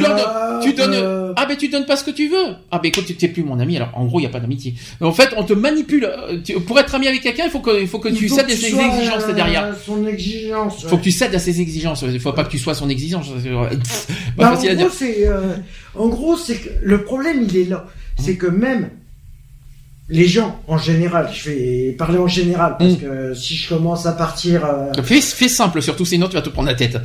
tu 0.62 0.72
donnes, 0.72 1.32
ah 1.36 1.46
ben 1.46 1.56
tu 1.56 1.68
donnes 1.68 1.86
pas 1.86 1.96
ce 1.96 2.04
que 2.04 2.10
tu 2.10 2.28
veux. 2.28 2.54
Ah 2.70 2.78
ben 2.78 2.88
écoute, 2.88 3.04
t'es 3.18 3.28
plus 3.28 3.42
mon 3.42 3.58
ami. 3.60 3.76
Alors 3.76 3.90
en 3.94 4.06
gros, 4.06 4.20
il 4.20 4.22
y 4.22 4.26
a 4.26 4.30
pas 4.30 4.40
d'amitié. 4.40 4.74
En 5.00 5.12
fait, 5.12 5.30
on 5.36 5.44
te 5.44 5.52
manipule. 5.52 6.08
Pour 6.66 6.78
être 6.78 6.94
ami 6.94 7.08
avec 7.08 7.22
quelqu'un, 7.22 7.44
il 7.44 7.50
faut 7.50 7.60
que, 7.60 7.80
il 7.80 7.88
faut 7.88 7.98
que 7.98 8.08
tu 8.08 8.28
cèdes 8.28 8.50
à 8.50 8.56
ses 8.56 8.74
exigences 8.74 9.26
derrière. 9.34 9.74
Son 9.84 10.06
exigence. 10.06 10.80
Il 10.82 10.88
faut 10.88 10.96
que 10.96 11.02
tu 11.02 11.10
cèdes 11.10 11.34
à 11.34 11.38
ses 11.38 11.60
exigences. 11.60 12.02
Il 12.02 12.20
faut 12.20 12.32
pas 12.32 12.44
que 12.44 12.50
tu 12.50 12.58
sois 12.58 12.74
son 12.74 12.88
exigence. 12.88 13.28
Pas 14.36 14.54
facile 14.54 14.70
à 14.70 14.74
dire. 14.74 14.90
Euh, 15.42 15.56
en 15.94 16.08
gros, 16.08 16.36
c'est 16.36 16.56
que 16.56 16.68
le 16.82 17.04
problème, 17.04 17.42
il 17.42 17.56
est 17.56 17.64
là. 17.64 17.86
C'est 18.18 18.36
que 18.36 18.46
même 18.46 18.90
les 20.08 20.28
gens, 20.28 20.60
en 20.68 20.78
général, 20.78 21.30
je 21.32 21.50
vais 21.50 21.92
parler 21.92 22.18
en 22.18 22.26
général, 22.26 22.76
parce 22.78 22.92
mm. 22.92 22.98
que 22.98 23.34
si 23.34 23.56
je 23.56 23.68
commence 23.68 24.06
à 24.06 24.12
partir... 24.12 24.64
Euh, 24.64 25.02
fais, 25.02 25.48
simple, 25.48 25.80
surtout, 25.80 26.04
sinon 26.04 26.28
tu 26.28 26.34
vas 26.34 26.42
te 26.42 26.50
prendre 26.50 26.68
la 26.68 26.74
tête. 26.74 26.98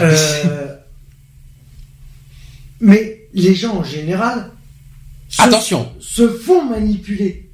Euh, 0.00 0.68
mais 2.80 3.28
les 3.32 3.54
gens, 3.54 3.76
en 3.76 3.84
général... 3.84 4.50
Attention 5.38 5.90
Se 5.98 6.28
font 6.28 6.64
manipuler. 6.64 7.48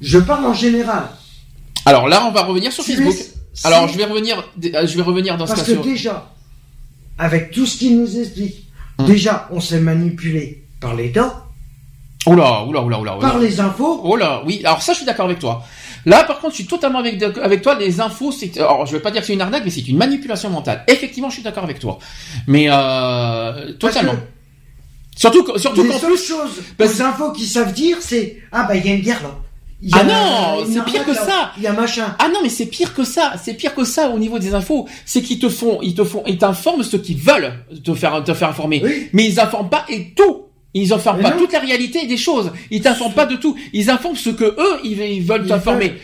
Je 0.00 0.18
parle 0.18 0.46
en 0.46 0.54
général. 0.54 1.04
Alors 1.84 2.08
là, 2.08 2.24
on 2.26 2.32
va 2.32 2.42
revenir 2.42 2.72
sur 2.72 2.84
Facebook. 2.84 3.14
Alors, 3.64 3.88
je 3.88 3.98
vais 3.98 4.04
revenir, 4.04 4.42
je 4.62 4.96
vais 4.96 5.02
revenir 5.02 5.36
dans 5.36 5.46
Parce 5.46 5.64
que 5.64 5.82
déjà, 5.82 6.32
avec 7.18 7.50
tout 7.50 7.66
ce 7.66 7.76
qu'il 7.76 8.00
nous 8.00 8.18
explique. 8.18 8.69
Déjà, 9.06 9.48
on 9.50 9.60
s'est 9.60 9.80
manipulé 9.80 10.64
par 10.80 10.94
l'État. 10.94 11.44
Oula, 12.26 12.64
oula, 12.64 12.82
oula, 12.82 13.00
oula, 13.00 13.12
Par 13.20 13.38
les 13.38 13.60
infos. 13.60 14.00
Oh 14.04 14.16
là, 14.16 14.42
oui. 14.44 14.60
Alors 14.64 14.82
ça, 14.82 14.92
je 14.92 14.98
suis 14.98 15.06
d'accord 15.06 15.26
avec 15.26 15.38
toi. 15.38 15.64
Là, 16.06 16.24
par 16.24 16.38
contre, 16.38 16.52
je 16.52 16.60
suis 16.60 16.66
totalement 16.66 16.98
avec, 16.98 17.22
avec 17.22 17.62
toi. 17.62 17.76
Les 17.78 18.00
infos, 18.00 18.32
c'est, 18.32 18.58
alors, 18.58 18.86
je 18.86 18.92
vais 18.92 19.00
pas 19.00 19.10
dire 19.10 19.20
que 19.20 19.26
c'est 19.26 19.34
une 19.34 19.40
arnaque, 19.40 19.64
mais 19.64 19.70
c'est 19.70 19.86
une 19.86 19.96
manipulation 19.96 20.50
mentale. 20.50 20.84
Effectivement, 20.86 21.28
je 21.28 21.34
suis 21.34 21.42
d'accord 21.42 21.64
avec 21.64 21.78
toi. 21.78 21.98
Mais 22.46 22.66
euh, 22.70 23.72
totalement. 23.74 24.16
Surtout, 25.16 25.58
surtout 25.58 25.82
les 25.82 25.92
seules 25.92 26.16
choses, 26.16 26.62
les 26.78 27.02
infos 27.02 27.32
qu'ils 27.32 27.46
savent 27.46 27.74
dire, 27.74 27.98
c'est 28.00 28.38
ah 28.52 28.62
bah 28.62 28.76
il 28.76 28.86
y 28.86 28.88
a 28.88 28.94
une 28.94 29.02
guerre 29.02 29.22
là 29.22 29.36
ah 29.92 30.04
non, 30.04 30.66
c'est 30.70 30.84
pire 30.84 31.04
que 31.04 31.14
ça. 31.14 31.52
Il 31.56 31.62
y 31.62 31.66
a 31.66 31.72
machin. 31.72 32.14
Ah 32.18 32.28
non, 32.28 32.40
mais 32.42 32.48
c'est 32.48 32.66
pire 32.66 32.94
que 32.94 33.04
ça. 33.04 33.34
C'est 33.42 33.54
pire 33.54 33.74
que 33.74 33.84
ça 33.84 34.08
au 34.10 34.18
niveau 34.18 34.38
des 34.38 34.54
infos. 34.54 34.86
C'est 35.06 35.22
qu'ils 35.22 35.38
te 35.38 35.48
font, 35.48 35.78
ils 35.82 35.94
te 35.94 36.04
font, 36.04 36.22
ils 36.26 36.38
t'informent 36.38 36.82
ce 36.82 36.96
qu'ils 36.96 37.18
veulent 37.18 37.54
te 37.82 37.94
faire, 37.94 38.22
te 38.22 38.34
faire 38.34 38.50
informer. 38.50 38.82
Mais 39.12 39.26
ils 39.26 39.40
informent 39.40 39.70
pas 39.70 39.84
et 39.88 40.12
tout. 40.14 40.46
Ils 40.74 40.92
informent 40.92 41.22
pas 41.22 41.32
toute 41.32 41.52
la 41.52 41.60
réalité 41.60 42.06
des 42.06 42.16
choses. 42.16 42.52
Ils 42.70 42.80
t'informent 42.80 43.14
pas 43.14 43.26
de 43.26 43.36
tout. 43.36 43.56
Ils 43.72 43.90
informent 43.90 44.16
ce 44.16 44.30
que 44.30 44.44
eux, 44.44 44.80
ils, 44.84 45.22
veulent 45.22 45.46
t'informer. 45.46 45.94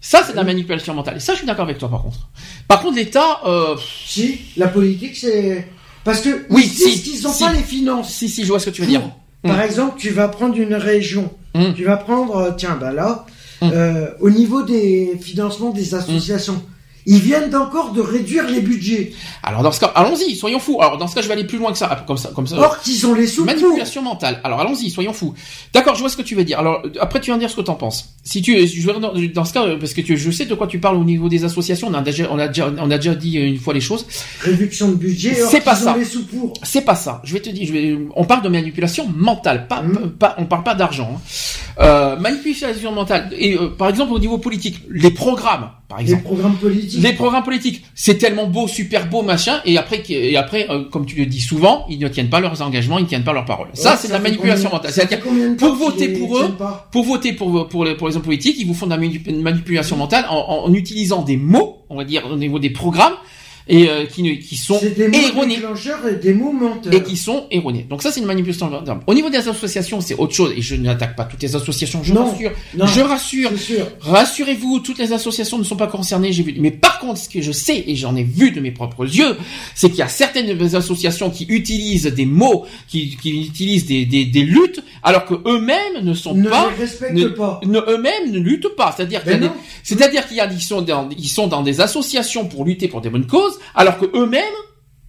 Ça, 0.00 0.22
c'est 0.26 0.32
de 0.32 0.36
la 0.36 0.44
manipulation 0.44 0.94
mentale. 0.94 1.16
Et 1.16 1.20
ça, 1.20 1.32
je 1.32 1.38
suis 1.38 1.46
d'accord 1.46 1.64
avec 1.64 1.78
toi, 1.78 1.88
par 1.88 2.02
contre. 2.02 2.28
Par 2.68 2.82
contre, 2.82 2.96
l'État, 2.96 3.40
euh... 3.46 3.76
Si, 4.04 4.40
la 4.56 4.66
politique, 4.68 5.16
c'est, 5.16 5.66
parce 6.04 6.20
que, 6.20 6.44
oui, 6.50 6.64
si, 6.64 7.12
ils 7.14 7.26
ont 7.26 7.32
pas 7.32 7.52
les 7.52 7.62
finances. 7.62 8.12
Si, 8.12 8.28
si, 8.28 8.42
je 8.42 8.48
vois 8.48 8.58
ce 8.58 8.66
que 8.66 8.70
tu 8.70 8.82
veux 8.82 8.88
dire. 8.88 9.02
Par 9.42 9.56
mm. 9.56 9.60
exemple, 9.60 9.94
tu 9.98 10.10
vas 10.10 10.28
prendre 10.28 10.56
une 10.56 10.74
région. 10.74 11.32
Mm. 11.54 11.74
Tu 11.74 11.84
vas 11.84 11.96
prendre, 11.96 12.36
euh, 12.36 12.50
tiens, 12.56 12.76
bah 12.80 12.92
là, 12.92 13.26
mm. 13.60 13.70
euh, 13.72 14.06
au 14.20 14.30
niveau 14.30 14.62
des 14.62 15.18
financements 15.20 15.70
des 15.70 15.94
associations, 15.94 16.62
ils 17.06 17.18
viennent 17.18 17.54
encore 17.54 17.92
de 17.92 18.00
réduire 18.00 18.48
les 18.48 18.60
budgets. 18.60 19.12
Alors 19.42 19.62
dans 19.62 19.72
ce 19.72 19.80
cas, 19.80 19.92
allons-y, 19.94 20.36
soyons 20.36 20.58
fous. 20.58 20.78
Alors 20.80 20.98
dans 20.98 21.08
ce 21.08 21.14
cas, 21.14 21.22
je 21.22 21.28
vais 21.28 21.34
aller 21.34 21.46
plus 21.46 21.58
loin 21.58 21.72
que 21.72 21.78
ça, 21.78 22.04
comme 22.06 22.16
ça, 22.16 22.30
comme 22.34 22.46
ça. 22.46 22.56
Or 22.58 22.80
qu'ils 22.80 23.06
ont 23.06 23.14
les 23.14 23.26
sous. 23.26 23.44
Manipulation 23.44 24.02
mentale. 24.02 24.40
Alors 24.44 24.60
allons-y, 24.60 24.90
soyons 24.90 25.12
fous. 25.12 25.34
D'accord, 25.72 25.94
je 25.94 26.00
vois 26.00 26.08
ce 26.08 26.16
que 26.16 26.22
tu 26.22 26.34
veux 26.34 26.44
dire. 26.44 26.58
Alors 26.58 26.82
après, 27.00 27.20
tu 27.20 27.32
me 27.32 27.38
dire 27.38 27.50
ce 27.50 27.56
que 27.56 27.62
tu 27.62 27.70
en 27.70 27.74
penses. 27.74 28.10
Si 28.24 28.40
tu, 28.42 28.66
je 28.66 28.86
vais 28.86 29.00
dans, 29.00 29.44
ce 29.44 29.52
cas, 29.52 29.64
parce 29.80 29.94
que 29.94 30.00
tu, 30.00 30.16
je 30.16 30.30
sais 30.30 30.44
de 30.44 30.54
quoi 30.54 30.66
tu 30.66 30.78
parles 30.78 30.96
au 30.96 31.04
niveau 31.04 31.28
des 31.28 31.44
associations. 31.44 31.88
On 31.88 31.94
a 31.94 32.02
déjà, 32.02 32.28
on 32.30 32.38
a 32.38 32.48
déjà, 32.48 32.72
on 32.78 32.90
a 32.90 32.96
déjà 32.96 33.14
dit 33.14 33.36
une 33.36 33.58
fois 33.58 33.74
les 33.74 33.80
choses. 33.80 34.06
Réduction 34.40 34.88
de 34.88 34.94
budget. 34.94 35.34
C'est 35.34 35.60
pas 35.62 35.74
ça. 35.74 35.96
C'est 36.62 36.82
pas 36.82 36.94
ça. 36.94 37.20
Je 37.24 37.32
vais 37.32 37.40
te 37.40 37.50
dire, 37.50 37.66
je 37.66 37.72
vais, 37.72 37.98
on 38.14 38.24
parle 38.24 38.42
de 38.42 38.48
manipulation 38.48 39.08
mentale, 39.16 39.66
pas, 39.66 39.82
mmh. 39.82 40.12
pas, 40.18 40.36
on 40.38 40.44
parle 40.44 40.62
pas 40.62 40.74
d'argent. 40.74 41.16
Hein. 41.16 41.20
Euh, 41.78 42.16
manipulation 42.18 42.92
mentale. 42.92 43.30
Et 43.38 43.56
euh, 43.56 43.68
par 43.68 43.88
exemple 43.88 44.12
au 44.12 44.18
niveau 44.18 44.38
politique, 44.38 44.80
les 44.90 45.10
programmes 45.10 45.70
les 46.00 46.16
programmes 46.16 46.56
politiques. 46.56 47.02
Les 47.02 47.12
programmes 47.12 47.42
politiques. 47.42 47.84
C'est 47.94 48.18
tellement 48.18 48.46
beau, 48.46 48.66
super 48.66 49.08
beau, 49.08 49.22
machin. 49.22 49.60
Et 49.64 49.76
après, 49.78 50.02
et 50.08 50.36
après, 50.36 50.66
euh, 50.70 50.84
comme 50.90 51.06
tu 51.06 51.16
le 51.16 51.26
dis 51.26 51.40
souvent, 51.40 51.86
ils 51.88 51.98
ne 51.98 52.08
tiennent 52.08 52.30
pas 52.30 52.40
leurs 52.40 52.62
engagements, 52.62 52.98
ils 52.98 53.04
ne 53.04 53.08
tiennent 53.08 53.24
pas 53.24 53.32
leurs 53.32 53.44
paroles. 53.44 53.68
ça, 53.74 53.96
c'est 53.96 54.08
de 54.08 54.12
la 54.12 54.18
manipulation 54.18 54.70
mentale. 54.70 54.92
C'est-à-dire, 54.92 55.20
pour 55.58 55.74
voter 55.74 56.08
pour 56.08 56.38
eux, 56.38 56.56
pour 56.90 57.04
voter 57.04 57.32
pour, 57.32 57.68
pour, 57.68 57.84
les, 57.84 57.94
pour 57.94 58.08
les 58.08 58.16
hommes 58.16 58.22
politiques, 58.22 58.56
ils 58.58 58.66
vous 58.66 58.74
font 58.74 58.86
de 58.86 58.94
la 58.94 59.42
manipulation 59.42 59.96
mentale 59.96 60.24
en, 60.28 60.64
en 60.64 60.72
utilisant 60.72 61.22
des 61.22 61.36
mots, 61.36 61.84
on 61.90 61.96
va 61.96 62.04
dire, 62.04 62.22
au 62.30 62.36
niveau 62.36 62.58
des 62.58 62.70
programmes, 62.70 63.14
et 63.68 63.88
euh, 63.88 64.06
qui, 64.06 64.38
qui 64.38 64.56
sont 64.56 64.80
erronés 64.80 65.58
et 66.10 66.16
des 66.16 66.34
mots 66.34 66.54
et 66.90 67.02
qui 67.02 67.16
sont 67.16 67.46
erronés. 67.50 67.86
Donc 67.88 68.02
ça 68.02 68.10
c'est 68.10 68.20
une 68.20 68.26
manipulation. 68.26 68.70
Au 69.06 69.14
niveau 69.14 69.30
des 69.30 69.48
associations, 69.48 70.00
c'est 70.00 70.14
autre 70.14 70.34
chose 70.34 70.52
et 70.56 70.62
je 70.62 70.74
n'attaque 70.74 71.16
pas 71.16 71.24
toutes 71.24 71.42
les 71.42 71.54
associations, 71.54 72.02
je 72.02 72.12
rassure. 72.14 72.52
je 72.74 73.00
rassure. 73.00 73.50
Rassurez-vous, 74.00 74.80
toutes 74.80 74.98
les 74.98 75.12
associations 75.12 75.58
ne 75.58 75.64
sont 75.64 75.76
pas 75.76 75.86
concernées, 75.86 76.32
j'ai 76.32 76.42
vu. 76.42 76.54
Mais 76.58 76.70
par 76.70 76.98
contre, 76.98 77.18
ce 77.20 77.28
que 77.28 77.40
je 77.40 77.52
sais 77.52 77.84
et 77.86 77.96
j'en 77.96 78.16
ai 78.16 78.22
vu 78.22 78.50
de 78.50 78.60
mes 78.60 78.70
propres 78.70 79.04
yeux, 79.04 79.36
c'est 79.74 79.88
qu'il 79.90 79.98
y 79.98 80.02
a 80.02 80.08
certaines 80.08 80.74
associations 80.74 81.30
qui 81.30 81.44
utilisent 81.48 82.06
des 82.06 82.26
mots, 82.26 82.66
qui, 82.88 83.16
qui 83.16 83.46
utilisent 83.46 83.86
des, 83.86 84.04
des, 84.04 84.24
des 84.24 84.42
luttes 84.42 84.82
alors 85.02 85.24
que 85.24 85.34
eux-mêmes 85.46 86.02
ne 86.02 86.14
sont 86.14 86.34
ne 86.34 86.48
pas 86.48 86.70
ne, 87.12 87.26
pas. 87.26 87.60
eux-mêmes 87.64 88.30
ne 88.30 88.38
luttent 88.38 88.76
pas, 88.76 88.94
c'est-à-dire 88.96 89.22
ben 89.24 89.50
c'est-à-dire 89.82 90.26
qu'il 90.26 90.36
y 90.36 90.40
a 90.40 90.50
ils 90.50 90.60
sont 90.60 90.82
dans, 90.82 91.08
ils 91.16 91.28
sont 91.28 91.46
dans 91.48 91.62
des 91.62 91.80
associations 91.80 92.46
pour 92.46 92.64
lutter 92.64 92.88
pour 92.88 93.00
des 93.00 93.10
bonnes 93.10 93.26
causes 93.26 93.51
alors 93.74 93.98
que 93.98 94.06
eux-mêmes 94.16 94.42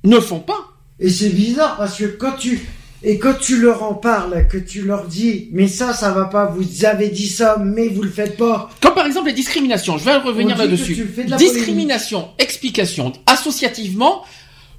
ne 0.03 0.19
font 0.19 0.39
pas. 0.39 0.59
Et 0.99 1.09
c'est 1.09 1.29
bizarre 1.29 1.77
parce 1.77 1.97
que 1.97 2.05
quand 2.05 2.33
tu 2.33 2.61
et 3.05 3.19
quand 3.19 3.33
tu 3.33 3.59
leur 3.59 3.83
en 3.83 3.95
parles, 3.95 4.47
que 4.47 4.57
tu 4.57 4.83
leur 4.83 5.05
dis, 5.05 5.49
mais 5.51 5.67
ça, 5.67 5.91
ça 5.93 6.11
va 6.11 6.25
pas, 6.25 6.45
vous 6.45 6.85
avez 6.85 7.09
dit 7.09 7.27
ça, 7.27 7.57
mais 7.61 7.89
vous 7.89 8.01
le 8.01 8.09
faites 8.09 8.37
pas. 8.37 8.69
Comme 8.79 8.93
par 8.93 9.05
exemple 9.05 9.27
les 9.27 9.33
discriminations, 9.33 9.97
je 9.97 10.05
vais 10.05 10.15
revenir 10.15 10.57
là-dessus. 10.57 11.05
Discrimination, 11.37 12.29
explication, 12.39 13.11
associativement, 13.25 14.23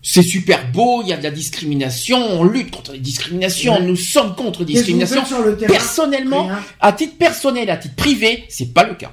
c'est 0.00 0.22
super 0.22 0.70
beau, 0.72 1.02
il 1.02 1.08
y 1.08 1.12
a 1.12 1.18
de 1.18 1.22
la 1.22 1.30
discrimination, 1.30 2.18
on 2.18 2.44
lutte 2.44 2.70
contre 2.70 2.92
les 2.92 2.98
discriminations, 2.98 3.80
nous 3.80 3.96
sommes 3.96 4.34
contre 4.34 4.60
les 4.60 4.66
discriminations. 4.66 5.22
Personnellement, 5.66 6.48
à 6.80 6.92
titre 6.92 7.18
personnel, 7.18 7.68
à 7.68 7.76
titre 7.76 7.96
privé, 7.96 8.44
c'est 8.48 8.72
pas 8.72 8.84
le 8.84 8.94
cas. 8.94 9.12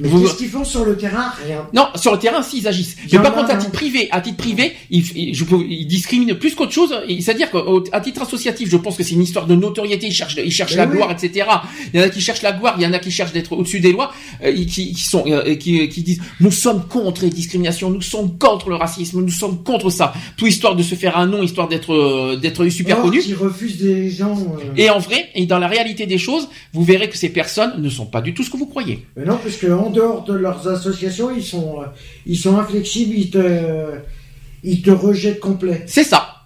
Mais 0.00 0.08
qu'est-ce 0.08 0.36
qu'ils 0.36 0.48
font 0.48 0.64
sur 0.64 0.84
le 0.84 0.96
terrain? 0.96 1.32
Rien. 1.44 1.66
Non, 1.72 1.88
sur 1.94 2.12
le 2.12 2.18
terrain, 2.18 2.42
si, 2.42 2.58
ils 2.58 2.68
agissent. 2.68 2.96
Mais 3.12 3.18
par 3.18 3.34
contre, 3.34 3.50
à 3.50 3.56
titre 3.56 3.72
privé, 3.72 4.08
à 4.10 4.20
titre 4.20 4.36
privé, 4.36 4.72
ils, 4.90 5.34
je, 5.34 5.44
ils 5.68 5.86
discriminent 5.86 6.34
plus 6.34 6.54
qu'autre 6.54 6.72
chose. 6.72 6.94
C'est-à-dire 7.20 7.50
qu'à 7.50 8.00
titre 8.00 8.22
associatif, 8.22 8.70
je 8.70 8.76
pense 8.76 8.96
que 8.96 9.02
c'est 9.02 9.14
une 9.14 9.22
histoire 9.22 9.46
de 9.46 9.54
notoriété. 9.54 10.06
Ils 10.06 10.12
cherchent, 10.12 10.36
ils 10.36 10.52
cherchent 10.52 10.76
la 10.76 10.86
gloire, 10.86 11.10
etc. 11.10 11.46
Il 11.92 12.00
y 12.00 12.02
en 12.02 12.06
a 12.06 12.08
qui 12.08 12.20
cherchent 12.20 12.42
la 12.42 12.52
gloire, 12.52 12.74
il 12.78 12.82
y 12.82 12.86
en 12.86 12.92
a 12.92 12.98
qui 12.98 13.10
cherchent 13.10 13.32
d'être 13.32 13.52
au-dessus 13.52 13.80
des 13.80 13.92
lois, 13.92 14.12
euh, 14.42 14.52
qui, 14.52 14.92
qui, 14.92 15.04
sont, 15.04 15.24
euh, 15.26 15.54
qui, 15.54 15.88
qui 15.88 16.02
disent 16.02 16.20
nous 16.40 16.50
sommes 16.50 16.86
contre 16.86 17.22
les 17.22 17.30
discriminations, 17.30 17.90
nous 17.90 18.02
sommes 18.02 18.38
contre 18.38 18.70
le 18.70 18.76
racisme, 18.76 19.20
nous 19.20 19.30
sommes 19.30 19.62
contre 19.62 19.90
ça. 19.90 20.12
Tout 20.36 20.46
histoire 20.46 20.76
de 20.76 20.82
se 20.82 20.94
faire 20.94 21.16
un 21.16 21.26
nom, 21.26 21.42
histoire 21.42 21.68
d'être 21.68 21.92
euh, 21.92 22.36
d'être 22.36 22.68
super 22.68 22.98
Or, 22.98 23.04
connu. 23.04 23.20
Qui 23.20 23.34
refusent 23.34 23.78
des 23.78 24.10
gens. 24.10 24.36
Euh. 24.36 24.72
Et 24.76 24.90
en 24.90 24.98
vrai, 24.98 25.28
et 25.34 25.46
dans 25.46 25.58
la 25.58 25.68
réalité 25.68 26.06
des 26.06 26.18
choses, 26.18 26.48
vous 26.72 26.84
verrez 26.84 27.08
que 27.08 27.16
ces 27.16 27.28
personnes 27.28 27.80
ne 27.80 27.88
sont 27.88 28.06
pas 28.06 28.20
du 28.20 28.34
tout 28.34 28.42
ce 28.42 28.50
que 28.50 28.56
vous 28.56 28.66
croyez. 28.66 29.06
Mais 29.16 29.24
non, 29.24 29.38
parce 29.42 29.56
que 29.56 29.66
en 29.90 29.92
dehors 29.92 30.24
de 30.24 30.34
leurs 30.34 30.68
associations, 30.68 31.30
ils 31.34 31.44
sont, 31.44 31.80
ils 32.26 32.38
sont 32.38 32.56
inflexibles, 32.58 33.14
ils 33.14 33.30
te, 33.30 33.90
ils 34.62 34.82
te 34.82 34.90
rejettent 34.90 35.40
complet. 35.40 35.84
C'est 35.86 36.04
ça. 36.04 36.36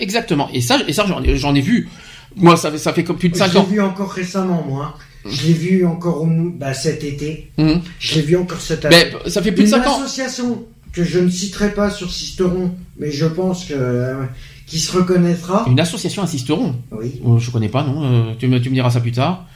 Exactement. 0.00 0.48
Et 0.52 0.60
ça, 0.60 0.78
et 0.86 0.92
ça 0.92 1.04
j'en 1.06 1.54
ai 1.54 1.60
vu. 1.60 1.88
Moi, 2.36 2.56
ça 2.56 2.70
fait, 2.70 2.78
ça 2.78 2.92
fait 2.92 3.04
comme 3.04 3.18
plus 3.18 3.28
de 3.28 3.36
5 3.36 3.46
ans. 3.46 3.48
Je 3.52 3.58
l'ai 3.58 3.76
vu 3.76 3.80
encore 3.80 4.10
récemment, 4.10 4.64
moi. 4.66 4.96
Je 5.26 5.46
l'ai 5.46 5.52
vu 5.52 5.86
encore 5.86 6.22
au, 6.22 6.26
bah, 6.26 6.74
cet 6.74 7.04
été. 7.04 7.50
Mmh. 7.56 7.74
Je 7.98 8.14
l'ai 8.16 8.22
vu 8.22 8.36
encore 8.36 8.60
cette 8.60 8.84
année. 8.84 8.96
Mais 9.24 9.30
ça 9.30 9.42
fait 9.42 9.52
plus 9.52 9.64
de 9.64 9.68
5 9.68 9.86
ans. 9.86 9.98
Une 9.98 10.04
association 10.04 10.64
que 10.92 11.04
je 11.04 11.18
ne 11.18 11.28
citerai 11.28 11.72
pas 11.72 11.90
sur 11.90 12.10
Sisteron, 12.12 12.72
mais 12.98 13.10
je 13.10 13.26
pense 13.26 13.64
que 13.64 13.74
euh, 13.76 14.24
qui 14.66 14.78
se 14.78 14.96
reconnaîtra. 14.96 15.64
Une 15.68 15.80
association 15.80 16.22
à 16.22 16.26
Sisteron? 16.26 16.74
Oui. 16.92 17.20
Oh, 17.24 17.38
je 17.38 17.50
connais 17.50 17.68
pas, 17.68 17.82
non. 17.82 18.04
Euh, 18.04 18.32
tu, 18.38 18.48
me, 18.48 18.60
tu 18.60 18.70
me 18.70 18.74
diras 18.74 18.90
ça 18.90 19.00
plus 19.00 19.12
tard. 19.12 19.46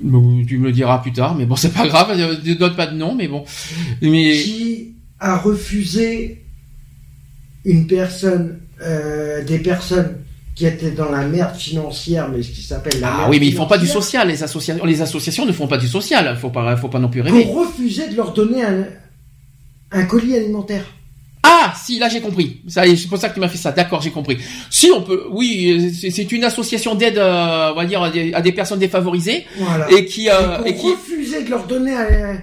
Tu 0.00 0.58
me 0.58 0.64
le 0.64 0.72
diras 0.72 0.98
plus 0.98 1.12
tard, 1.12 1.34
mais 1.34 1.44
bon, 1.44 1.56
c'est 1.56 1.72
pas 1.72 1.86
grave, 1.86 2.16
ne 2.16 2.54
donne 2.54 2.74
pas 2.74 2.86
de 2.86 2.96
nom, 2.96 3.14
mais 3.14 3.28
bon. 3.28 3.44
Mais... 4.00 4.32
Qui 4.32 4.94
a 5.18 5.36
refusé 5.36 6.42
une 7.64 7.86
personne 7.86 8.60
euh, 8.82 9.44
des 9.44 9.58
personnes 9.58 10.16
qui 10.54 10.66
étaient 10.66 10.90
dans 10.90 11.10
la 11.10 11.26
merde 11.26 11.54
financière, 11.56 12.28
mais 12.28 12.42
ce 12.42 12.50
qui 12.50 12.62
s'appelle 12.62 13.00
la 13.00 13.24
Ah 13.24 13.26
oui, 13.28 13.38
mais 13.38 13.46
ils 13.46 13.54
font 13.54 13.66
pas 13.66 13.78
du 13.78 13.86
social. 13.86 14.28
Les 14.28 14.42
associations, 14.42 14.84
les 14.84 15.02
associations 15.02 15.46
ne 15.46 15.52
font 15.52 15.66
pas 15.66 15.78
du 15.78 15.88
social. 15.88 16.36
Faut 16.36 16.50
pas, 16.50 16.76
faut 16.76 16.88
pas 16.88 16.98
non 16.98 17.08
plus 17.08 17.20
rêver. 17.20 17.44
Pour 17.44 17.66
refuser 17.66 18.08
de 18.08 18.16
leur 18.16 18.32
donner 18.32 18.62
un, 18.62 18.86
un 19.92 20.04
colis 20.04 20.36
alimentaire. 20.36 20.84
Ah, 21.42 21.72
si, 21.82 21.98
là 21.98 22.08
j'ai 22.08 22.20
compris. 22.20 22.58
C'est 22.68 23.08
pour 23.08 23.18
ça 23.18 23.28
que 23.30 23.34
tu 23.34 23.40
m'as 23.40 23.48
fait 23.48 23.56
ça. 23.58 23.72
D'accord, 23.72 24.02
j'ai 24.02 24.10
compris. 24.10 24.36
Si 24.68 24.90
on 24.94 25.02
peut, 25.02 25.24
oui, 25.30 25.90
c'est 25.92 26.30
une 26.32 26.44
association 26.44 26.94
d'aide, 26.94 27.18
euh, 27.18 27.70
on 27.72 27.76
va 27.76 27.84
dire, 27.86 28.02
à 28.02 28.10
des, 28.10 28.32
à 28.34 28.42
des 28.42 28.52
personnes 28.52 28.78
défavorisées 28.78 29.46
Voilà. 29.58 29.90
et 29.90 30.04
qui, 30.04 30.28
euh, 30.28 30.62
et 30.66 30.74
qui. 30.74 30.90
refuser 30.90 31.42
de 31.44 31.50
leur 31.50 31.66
donner 31.66 31.92
un, 31.94 32.38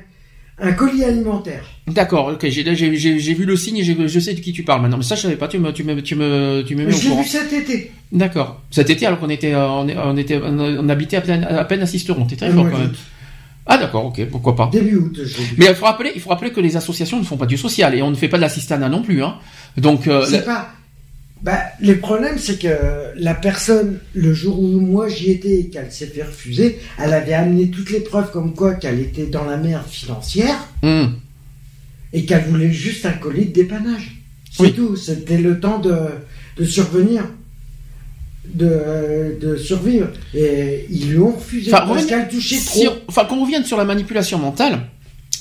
un 0.60 0.72
colis 0.74 1.04
alimentaire. 1.04 1.64
D'accord, 1.88 2.30
ok, 2.34 2.48
j'ai 2.50 2.76
j'ai 2.76 2.96
j'ai 2.98 3.20
j'ai 3.20 3.34
vu 3.36 3.46
le 3.46 3.56
signe 3.56 3.78
et 3.78 3.84
j'ai- 3.84 4.08
je 4.08 4.20
sais 4.20 4.34
de 4.34 4.40
qui 4.40 4.52
tu 4.52 4.64
parles 4.64 4.82
maintenant. 4.82 4.98
Mais 4.98 5.04
ça, 5.04 5.16
je 5.16 5.22
savais 5.22 5.36
pas. 5.36 5.48
Tu 5.48 5.60
me, 5.60 5.72
tu 5.72 5.84
me, 5.84 6.02
tu 6.02 6.16
me, 6.16 6.64
tu 6.68 6.76
me 6.76 6.86
mets 6.86 6.94
au 6.94 6.98
J'ai 6.98 7.10
courant. 7.10 7.22
vu 7.22 7.28
cet 7.28 7.54
été. 7.54 7.92
D'accord. 8.12 8.62
Cet 8.72 8.90
été, 8.90 9.06
alors 9.06 9.20
qu'on 9.20 9.30
était, 9.30 9.54
euh, 9.54 9.68
on, 9.70 10.18
était, 10.18 10.40
on 10.44 10.90
habitait 10.90 11.18
à 11.18 11.22
peine, 11.22 11.44
à 11.44 11.64
peine 11.66 11.82
à 11.82 11.86
Sisteron. 11.86 12.26
T'es 12.26 12.36
très 12.36 12.50
fort 12.52 12.68
quand 12.72 12.78
même. 12.80 12.94
Ah 13.68 13.78
d'accord, 13.78 14.06
ok, 14.06 14.26
pourquoi 14.32 14.56
pas. 14.56 14.70
Début 14.72 14.96
août, 14.96 15.20
je. 15.24 15.38
Mais 15.58 15.66
il 15.68 15.76
faut 15.76 15.86
rappeler, 15.86 16.12
il 16.16 16.22
faut 16.22 16.30
rappeler 16.30 16.52
que 16.52 16.62
les 16.62 16.78
associations 16.78 17.20
ne 17.20 17.26
font 17.26 17.38
pas 17.38 17.46
du 17.46 17.58
social 17.58 17.94
et 17.96 18.02
on 18.02 18.10
ne 18.10 18.16
fait 18.16 18.30
pas 18.30 18.38
de 18.38 18.42
l'assistanat 18.42 18.88
non 18.90 19.02
plus, 19.02 19.22
hein. 19.24 19.36
Donc, 19.78 20.08
euh, 20.08 20.26
C'est 20.26 20.38
la- 20.38 20.44
pas. 20.44 20.70
Bah, 21.44 21.60
le 21.82 21.98
problème, 22.00 22.38
c'est 22.40 22.58
que 22.60 22.68
la 23.16 23.36
personne, 23.36 24.00
le 24.16 24.34
jour 24.34 24.60
où 24.60 24.80
moi 24.80 25.08
j'y 25.08 25.30
étais 25.32 25.60
et 25.60 25.68
qu'elle 25.70 25.92
s'est 25.92 26.08
fait 26.08 26.24
refuser, 26.24 26.80
elle 26.98 27.14
avait 27.14 27.34
amené 27.36 27.70
toutes 27.70 27.92
les 27.92 28.00
preuves 28.00 28.32
comme 28.32 28.56
quoi 28.56 28.74
qu'elle 28.74 29.00
était 29.00 29.28
dans 29.28 29.46
la 29.46 29.58
merde 29.58 29.86
financière 29.88 30.56
Hum. 30.82 31.14
et 32.14 32.26
qu'elle 32.26 32.46
voulait 32.46 32.72
juste 32.72 33.06
un 33.06 33.12
colis 33.12 33.46
de 33.46 33.54
dépannage. 33.54 34.18
C'est 34.52 34.64
Oui. 34.64 34.74
tout. 34.74 34.96
C'était 34.96 35.38
le 35.38 35.60
temps 35.60 35.78
de, 35.78 35.96
de 36.58 36.66
survenir, 36.66 37.24
de, 38.54 39.38
de 39.42 39.56
survivre. 39.58 40.08
Et 40.34 40.86
ils 40.90 41.10
lui 41.12 41.20
ont 41.20 41.32
refusé 41.36 41.74
Enfin, 41.74 41.86
parce 41.88 42.06
qu'elle 42.06 42.28
touchait 42.30 42.60
trop. 42.66 42.80
si 42.80 42.88
on- 42.88 42.98
enfin, 43.08 43.26
quand 43.30 43.38
on 43.38 43.44
revient 43.46 43.62
sur 43.66 43.78
la 43.78 43.86
manipulation 43.86 44.38
mentale, 44.40 44.88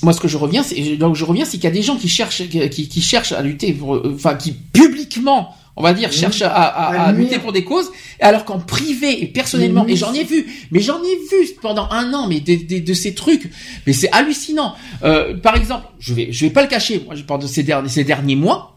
moi, 0.03 0.13
ce 0.13 0.19
que 0.19 0.27
je 0.27 0.37
reviens, 0.37 0.61
c'est, 0.63 0.95
donc 0.97 1.15
je 1.15 1.25
reviens, 1.25 1.43
c'est 1.45 1.57
qu'il 1.57 1.63
y 1.63 1.67
a 1.67 1.71
des 1.71 1.81
gens 1.81 1.95
qui 1.95 2.07
cherchent, 2.07 2.43
qui, 2.47 2.87
qui 2.87 3.01
cherchent 3.01 3.31
à 3.31 3.41
lutter, 3.41 3.73
pour, 3.73 3.95
euh, 3.95 4.13
enfin, 4.15 4.35
qui 4.35 4.51
publiquement, 4.51 5.55
on 5.75 5.81
va 5.81 5.93
dire, 5.93 6.09
Oui. 6.11 6.15
cherchent 6.15 6.43
à, 6.43 6.49
à, 6.51 6.61
À 6.63 7.01
à 7.07 7.13
nuire. 7.13 7.23
lutter 7.25 7.39
pour 7.39 7.51
des 7.51 7.63
causes, 7.63 7.89
alors 8.19 8.45
qu'en 8.45 8.59
privé 8.59 9.23
et 9.23 9.27
personnellement, 9.27 9.85
Mais 9.85 9.93
et 9.93 9.95
j'en 9.95 10.13
ai 10.13 10.23
vu, 10.23 10.45
mais 10.71 10.81
j'en 10.81 11.01
ai 11.01 11.15
vu 11.31 11.49
pendant 11.63 11.89
un 11.89 12.13
an, 12.13 12.27
mais 12.27 12.39
des, 12.39 12.57
des- 12.57 12.79
de 12.81 12.93
ces 12.93 13.15
trucs, 13.15 13.49
mais 13.87 13.93
c'est 13.93 14.11
hallucinant. 14.11 14.75
Euh, 15.03 15.35
par 15.35 15.55
exemple, 15.55 15.87
je 15.99 16.13
vais, 16.13 16.27
je 16.31 16.45
vais 16.45 16.51
pas 16.51 16.61
le 16.61 16.67
cacher, 16.67 17.01
moi, 17.05 17.15
je 17.15 17.23
parle 17.23 17.41
de 17.41 17.47
ces 17.47 17.63
derniers, 17.63 17.89
ces 17.89 18.03
derniers 18.03 18.35
mois. 18.35 18.75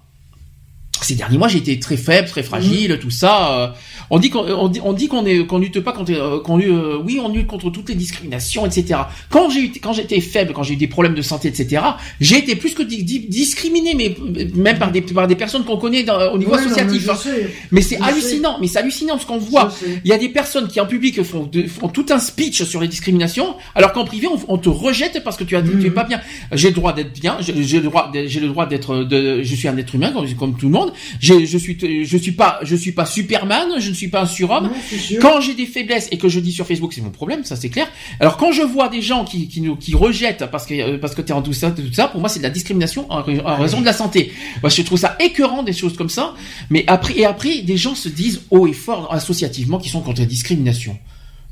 Ces 1.03 1.15
derniers 1.15 1.39
mois, 1.39 1.49
j'ai 1.49 1.59
été 1.59 1.79
très 1.81 1.97
faible, 1.97 2.29
très 2.29 2.43
fragile, 2.43 2.99
tout 3.01 3.11
ça. 3.11 3.75
On 4.11 4.19
dit 4.19 4.31
qu'on 4.31 4.41
on 4.49 4.69
dit, 4.69 4.81
on 4.85 4.93
dit 4.93 5.09
qu'on 5.09 5.25
est 5.25 5.47
qu'on 5.47 5.59
lutte 5.59 5.81
pas 5.81 5.93
contre 5.93 6.13
euh, 6.13 6.41
qu'on 6.41 6.57
lutte, 6.57 6.69
euh, 6.71 6.99
oui 7.05 7.19
on 7.23 7.29
lutte 7.29 7.47
contre 7.47 7.71
toutes 7.71 7.89
les 7.89 7.95
discriminations 7.95 8.67
etc. 8.67 9.01
Quand 9.31 9.51
j'ai 9.51 9.61
eu 9.61 9.73
quand 9.83 9.93
j'étais 9.93 10.21
faible 10.21 10.53
quand 10.53 10.63
j'ai 10.63 10.75
eu 10.75 10.77
des 10.77 10.89
problèmes 10.89 11.15
de 11.15 11.23
santé 11.23 11.49
etc. 11.49 11.83
J'ai 12.21 12.39
été 12.39 12.57
plus 12.57 12.75
que 12.75 12.83
di- 12.83 13.03
di- 13.05 13.21
discriminé 13.29 13.95
mais 13.95 14.17
euh, 14.21 14.49
même 14.55 14.79
par 14.79 14.91
des 14.91 15.01
par 15.03 15.27
des 15.29 15.37
personnes 15.37 15.65
qu'on 15.65 15.77
connaît 15.77 16.03
dans- 16.03 16.33
au 16.33 16.39
niveau 16.39 16.53
Ouais, 16.53 16.59
non, 16.59 16.65
mais 16.77 16.81
associatif. 16.83 17.09
hein. 17.11 17.31
Mais 17.71 17.83
c'est 17.83 18.01
hallucinant 18.01 18.59
mais 18.61 18.67
c'est 18.67 18.79
hallucinant 18.79 19.19
ce 19.19 19.27
qu'on 19.27 19.39
voit. 19.39 19.73
Il 20.05 20.09
y 20.11 20.13
a 20.13 20.19
des 20.19 20.29
personnes 20.29 20.69
qui 20.69 20.81
en 20.81 20.87
public 20.87 21.23
font, 21.23 21.45
de- 21.51 21.67
font 21.67 21.89
tout 21.89 22.07
un 22.11 22.19
speech 22.19 22.63
sur 22.65 22.81
les 22.81 22.89
discriminations, 22.89 23.55
alors 23.75 23.93
qu'en 23.93 24.05
privé 24.05 24.27
on, 24.27 24.39
on 24.49 24.59
te 24.59 24.69
rejette 24.69 25.23
parce 25.25 25.37
que 25.37 25.45
tu 25.45 25.57
as 25.57 25.63
tu 25.63 25.71
es 25.71 25.89
Mhm. 25.89 25.95
pas 25.95 26.05
bien. 26.05 26.21
J'ai 26.53 26.69
le 26.69 26.75
droit 26.75 26.93
d'être 26.93 27.13
bien, 27.13 27.37
j'ai 27.41 27.53
le 27.53 27.85
droit, 27.85 28.11
d'être- 28.13 28.29
j'ai 28.29 28.41
le 28.41 28.49
droit 28.49 28.67
d'être, 28.67 29.05
de, 29.05 29.43
je 29.43 29.55
suis 29.55 29.69
un 29.69 29.77
être 29.77 29.95
humain 29.95 30.11
comme, 30.13 30.27
comme 30.35 30.57
tout 30.57 30.67
le 30.67 30.73
monde. 30.73 30.93
Je 31.21 31.35
suis, 31.57 31.79
je 32.05 32.17
suis 32.19 32.33
pas, 32.33 32.59
je 32.63 32.75
suis 32.77 32.93
pas 32.93 33.07
Superman, 33.07 33.69
je 33.79 33.91
ne 33.91 33.95
suis 33.95 34.00
pas 34.09 34.23
un 34.23 34.27
surhomme. 34.27 34.65
Non. 34.65 35.19
Quand 35.21 35.41
j'ai 35.41 35.55
des 35.55 35.67
faiblesses 35.67 36.09
et 36.11 36.19
que 36.19 36.29
je 36.29 36.41
dis 36.41 36.53
sur 36.53 36.67
Facebook, 36.67 36.93
c'est 36.93 37.01
mon 37.01 37.11
problème, 37.11 37.45
ça 37.45 37.57
c'est 37.57 37.69
clair. 37.69 37.89
Alors 38.21 38.37
quand 38.37 38.53
je 38.53 38.63
vois 38.63 38.89
des 38.89 39.03
gens 39.03 39.25
qui 39.25 39.49
qui 39.49 39.61
nous 39.61 39.77
qui 39.77 39.95
rejettent 39.95 40.47
parce 40.47 40.67
que 40.67 40.75
euh, 40.75 40.99
parce 40.99 41.15
que 41.15 41.23
t'es 41.23 41.33
en 41.33 41.43
tout 41.43 41.53
ça 41.53 41.71
tout 41.71 41.83
ça, 41.93 42.09
pour 42.09 42.21
moi 42.21 42.29
c'est 42.29 42.39
de 42.39 42.45
la 42.45 42.51
discrimination 42.51 43.07
en, 43.11 43.21
en 43.21 43.57
raison 43.57 43.81
de 43.81 43.87
la 43.87 43.93
santé. 43.93 44.33
Moi 44.63 44.71
je 44.71 44.83
trouve 44.83 44.99
ça 44.99 45.17
écœurant 45.21 45.63
des 45.63 45.73
choses 45.73 45.97
comme 45.97 46.11
ça. 46.11 46.35
Mais 46.71 46.85
après 46.87 47.19
et 47.19 47.25
après 47.27 47.63
des 47.63 47.77
gens 47.77 47.95
se 47.95 48.09
disent 48.09 48.43
haut 48.51 48.67
et 48.67 48.73
fort 48.73 49.13
associativement 49.13 49.79
qu'ils 49.79 49.93
sont 49.93 50.01
contre 50.01 50.21
la 50.21 50.27
discrimination. 50.27 50.97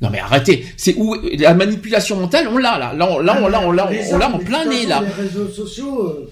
Non 0.01 0.09
mais 0.09 0.19
arrêtez, 0.19 0.65
c'est 0.77 0.95
où 0.95 1.13
la 1.37 1.53
manipulation 1.53 2.15
mentale, 2.15 2.47
on 2.47 2.57
l'a 2.57 2.77
là, 2.77 2.93
là 2.93 3.09
on 3.11 3.19
là 3.19 3.37
on 3.43 3.49
l'a 3.49 3.67
on 3.67 3.71
l'a 3.71 3.89
on 4.13 4.17
l'a 4.17 4.33
en 4.33 4.39
plein 4.39 4.63
nez 4.63 4.85
là. 4.85 5.03
Les 5.05 5.23
réseaux 5.23 5.49
sociaux, 5.49 6.03
euh, 6.03 6.31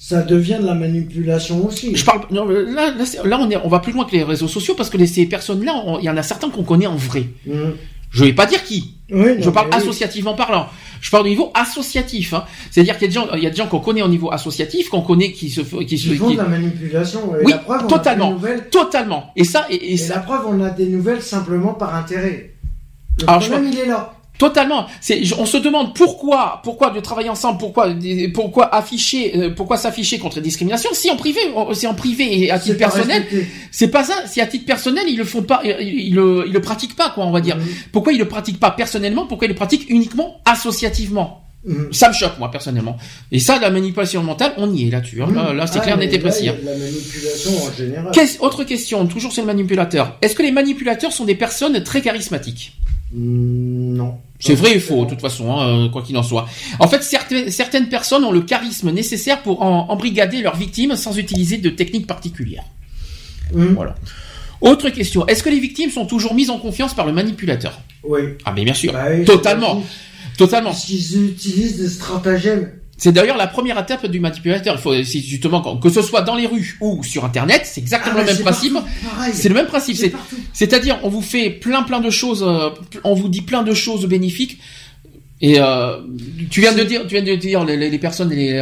ça 0.00 0.22
devient 0.22 0.58
de 0.60 0.66
la 0.66 0.74
manipulation 0.74 1.66
aussi. 1.66 1.94
Je 1.96 2.04
parle 2.04 2.20
non, 2.30 2.46
là 2.48 2.92
là, 3.24 3.38
on 3.40 3.50
est 3.50 3.56
on 3.56 3.68
va 3.68 3.80
plus 3.80 3.92
loin 3.92 4.04
que 4.04 4.12
les 4.12 4.22
réseaux 4.22 4.46
sociaux 4.48 4.74
parce 4.76 4.88
que 4.90 4.96
les, 4.96 5.08
ces 5.08 5.26
personnes 5.26 5.64
là, 5.64 5.82
il 6.00 6.04
y 6.04 6.08
en 6.10 6.16
a 6.16 6.22
certains 6.22 6.48
qu'on 6.50 6.62
connaît 6.62 6.86
en 6.86 6.94
vrai. 6.96 7.24
Mhm. 7.46 7.74
Je 8.10 8.24
vais 8.24 8.32
pas 8.32 8.46
dire 8.46 8.64
qui, 8.64 8.94
Oui, 9.10 9.32
Je 9.38 9.44
non, 9.44 9.52
parle 9.52 9.68
mais 9.68 9.76
oui. 9.76 9.82
associativement 9.82 10.32
parlant. 10.34 10.66
Je 11.02 11.10
parle 11.10 11.26
au 11.26 11.28
niveau 11.28 11.50
associatif. 11.52 12.32
Hein. 12.32 12.44
C'est-à-dire 12.70 12.96
qu'il 12.96 13.02
y 13.02 13.04
a 13.04 13.08
des 13.08 13.14
gens, 13.14 13.36
il 13.36 13.42
y 13.42 13.46
a 13.46 13.50
des 13.50 13.56
gens 13.56 13.66
qu'on 13.66 13.80
connaît 13.80 14.00
au 14.00 14.08
niveau 14.08 14.32
associatif, 14.32 14.88
qu'on 14.88 15.02
connaît 15.02 15.32
qui 15.32 15.50
se, 15.50 15.60
qui 15.60 15.98
se, 15.98 16.14
font 16.14 16.28
qui- 16.28 16.36
de 16.36 16.40
la 16.40 16.48
manipulation. 16.48 17.20
Et 17.38 17.44
Oui, 17.44 17.52
la 17.52 17.58
preuve, 17.58 17.82
on 17.84 17.86
totalement. 17.86 18.30
Nouvelles, 18.32 18.68
totalement. 18.70 19.30
Et 19.36 19.44
ça, 19.44 19.66
et, 19.68 19.74
et 19.74 19.92
et 19.92 19.96
ça, 19.98 20.14
la 20.14 20.20
preuve, 20.20 20.40
on 20.48 20.62
a 20.64 20.70
des 20.70 20.86
nouvelles 20.86 21.20
simplement 21.20 21.74
par 21.74 21.94
intérêt. 21.94 22.54
Le 23.20 23.28
Alors, 23.28 23.40
je 23.42 23.50
problème, 23.50 23.72
il 23.74 23.78
est 23.78 23.86
là. 23.86 24.14
Totalement. 24.38 24.86
On 25.38 25.46
se 25.46 25.56
demande 25.56 25.94
pourquoi, 25.94 26.60
pourquoi 26.64 26.90
de 26.90 27.00
travailler 27.00 27.28
ensemble, 27.28 27.58
pourquoi, 27.58 27.88
pourquoi 28.32 28.74
afficher, 28.74 29.32
euh, 29.36 29.50
pourquoi 29.54 29.76
s'afficher 29.76 30.18
contre 30.18 30.36
la 30.36 30.42
discrimination. 30.42 30.90
Si 30.92 31.10
en 31.10 31.16
privé, 31.16 31.40
c'est 31.74 31.86
en 31.86 31.94
privé 31.94 32.44
et 32.44 32.50
à 32.50 32.58
titre 32.58 32.78
personnel, 32.78 33.26
c'est 33.70 33.88
pas 33.88 34.04
ça. 34.04 34.14
Si 34.26 34.40
à 34.40 34.46
titre 34.46 34.64
personnel, 34.64 35.04
ils 35.08 35.16
le 35.18 35.24
font 35.24 35.42
pas, 35.42 35.60
ils, 35.64 36.06
ils 36.08 36.14
le, 36.14 36.44
ils 36.46 36.52
le 36.52 36.60
pratiquent 36.60 36.96
pas, 36.96 37.10
quoi, 37.10 37.26
on 37.26 37.30
va 37.30 37.40
dire. 37.40 37.56
Mhm. 37.56 37.64
Pourquoi 37.92 38.12
ils 38.12 38.18
le 38.18 38.28
pratiquent 38.28 38.60
pas 38.60 38.70
personnellement? 38.70 39.26
Pourquoi 39.26 39.46
ils 39.46 39.50
le 39.50 39.54
pratiquent 39.56 39.90
uniquement 39.90 40.40
associativement? 40.44 41.42
Mhm. 41.64 41.92
Ça 41.92 42.08
me 42.08 42.14
choque, 42.14 42.38
moi, 42.38 42.50
personnellement. 42.52 42.96
Et 43.32 43.40
ça, 43.40 43.58
la 43.58 43.70
manipulation 43.70 44.22
mentale, 44.22 44.52
on 44.58 44.72
y 44.72 44.86
est 44.86 44.90
là-dessus. 44.90 45.20
hein. 45.22 45.28
Là, 45.34 45.52
là, 45.52 45.66
c'est 45.66 45.80
Ah, 45.80 45.82
clair, 45.82 45.96
là, 45.98 46.18
précis. 46.20 46.48
hein. 46.48 46.54
La 46.64 46.70
manipulation 46.76 47.50
en 47.66 47.76
général. 47.76 48.10
Qu'est-ce- 48.12 48.38
autre 48.40 48.62
question, 48.62 49.04
toujours 49.06 49.32
sur 49.32 49.42
le 49.42 49.46
manipulateur. 49.48 50.16
Est-ce 50.22 50.36
que 50.36 50.42
les 50.42 50.52
manipulateurs 50.52 51.12
sont 51.12 51.24
des 51.24 51.34
personnes 51.34 51.82
très 51.82 52.00
charismatiques? 52.00 52.74
Non. 53.12 54.18
C'est 54.40 54.54
vrai 54.54 54.76
et 54.76 54.80
faux, 54.80 55.04
de 55.04 55.10
toute 55.10 55.20
façon, 55.20 55.50
hein, 55.52 55.66
euh, 55.86 55.88
quoi 55.88 56.02
qu'il 56.02 56.16
en 56.16 56.22
soit. 56.22 56.46
En 56.78 56.86
fait, 56.86 57.02
certaines, 57.02 57.50
certaines 57.50 57.88
personnes 57.88 58.22
ont 58.24 58.30
le 58.30 58.42
charisme 58.42 58.90
nécessaire 58.92 59.42
pour 59.42 59.62
en- 59.62 59.88
embrigader 59.90 60.42
leurs 60.42 60.56
victimes 60.56 60.94
sans 60.94 61.18
utiliser 61.18 61.58
de 61.58 61.70
techniques 61.70 62.06
particulières. 62.06 62.64
Mm. 63.52 63.74
Voilà. 63.74 63.96
Autre 64.60 64.90
question. 64.90 65.26
Est-ce 65.26 65.42
que 65.42 65.48
les 65.50 65.58
victimes 65.58 65.90
sont 65.90 66.06
toujours 66.06 66.34
mises 66.34 66.50
en 66.50 66.58
confiance 66.58 66.94
par 66.94 67.06
le 67.06 67.12
manipulateur? 67.12 67.80
Oui. 68.04 68.20
Ah, 68.44 68.52
mais 68.54 68.64
bien 68.64 68.74
sûr. 68.74 68.92
Bah 68.92 69.06
oui, 69.10 69.24
Totalement. 69.24 69.82
Totalement. 70.36 70.72
Qu'ils 70.72 71.24
utilisent 71.30 71.78
des 71.78 71.88
stratagèmes. 71.88 72.70
C'est 73.00 73.12
d'ailleurs 73.12 73.36
la 73.36 73.46
première 73.46 73.78
étape 73.80 74.06
du 74.06 74.18
manipulateur. 74.18 74.74
Il 74.76 74.80
faut, 74.80 74.92
justement, 74.94 75.76
que 75.76 75.88
ce 75.88 76.02
soit 76.02 76.22
dans 76.22 76.34
les 76.34 76.46
rues 76.46 76.76
ou 76.80 77.02
sur 77.04 77.24
Internet, 77.24 77.62
c'est 77.64 77.80
exactement 77.80 78.16
Ah, 78.18 78.20
le 78.22 78.26
même 78.26 78.36
c'est 78.36 78.42
principe. 78.42 78.72
partout 78.72 78.88
pareil. 79.08 79.32
C'est 79.34 79.48
le 79.48 79.54
même 79.54 79.66
principe. 79.66 79.96
C'est-à-dire, 80.52 80.98
on 81.04 81.08
vous 81.08 81.22
fait 81.22 81.48
plein 81.50 81.82
plein 81.84 82.00
de 82.00 82.10
choses, 82.10 82.44
euh, 82.46 82.70
on 83.04 83.14
vous 83.14 83.28
dit 83.28 83.42
plein 83.42 83.62
de 83.62 83.72
choses 83.72 84.04
bénéfiques. 84.06 84.58
Et 85.40 85.60
euh, 85.60 85.98
tu 86.50 86.60
viens 86.60 86.74
de 86.74 86.82
dire, 86.82 87.02
tu 87.06 87.14
viens 87.14 87.22
de 87.24 87.36
dire 87.36 87.64
les, 87.64 87.76
les- 87.76 87.90
les 87.90 87.98
personnes, 87.98 88.30
les, 88.30 88.54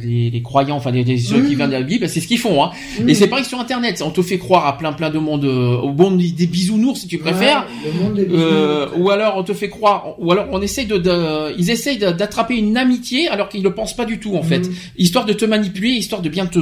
les, 0.00 0.30
les 0.30 0.42
croyants, 0.42 0.76
enfin 0.76 0.92
les, 0.92 1.02
les- 1.02 1.18
ceux 1.18 1.42
qui 1.42 1.50
Mhm. 1.52 1.56
viennent 1.56 1.70
de 1.70 1.74
la 1.74 1.82
Bible, 1.82 2.08
c'est 2.08 2.20
ce 2.20 2.28
qu'ils 2.28 2.38
font. 2.38 2.62
Hein. 2.62 2.70
Mm. 3.02 3.08
Et 3.08 3.14
c'est 3.14 3.26
pareil 3.26 3.44
sur 3.44 3.58
Internet. 3.58 4.00
On 4.04 4.10
te 4.12 4.22
fait 4.22 4.38
croire 4.38 4.66
à 4.68 4.78
plein 4.78 4.92
plein 4.92 5.10
de 5.10 5.18
monde, 5.18 5.44
euh, 5.44 5.76
au 5.76 5.90
bon 5.92 6.12
des 6.12 6.46
bisounours 6.46 7.00
si 7.00 7.08
tu 7.08 7.18
préfères. 7.18 7.66
Ouais, 7.84 7.90
le 7.92 8.00
monde 8.00 8.14
des 8.14 8.26
Euh, 8.30 8.86
ou 8.96 9.10
alors 9.10 9.36
on 9.38 9.42
te 9.42 9.52
fait 9.54 9.68
croire, 9.70 10.14
ou 10.20 10.30
alors 10.30 10.46
on 10.52 10.62
essaie 10.62 10.84
de, 10.84 10.98
de- 10.98 11.52
ils 11.58 11.68
essayent 11.70 11.98
d'attraper 11.98 12.54
une 12.56 12.76
amitié 12.76 13.26
alors 13.28 13.48
qu'ils 13.48 13.64
le 13.64 13.74
pensent 13.74 13.96
pas 13.96 14.04
du 14.04 14.20
tout 14.20 14.36
en 14.36 14.44
fait, 14.44 14.60
Mhm. 14.60 14.74
histoire 14.98 15.24
de 15.24 15.32
te 15.32 15.44
manipuler, 15.46 15.88
histoire 15.90 16.22
de 16.22 16.28
bien 16.28 16.46
te, 16.46 16.60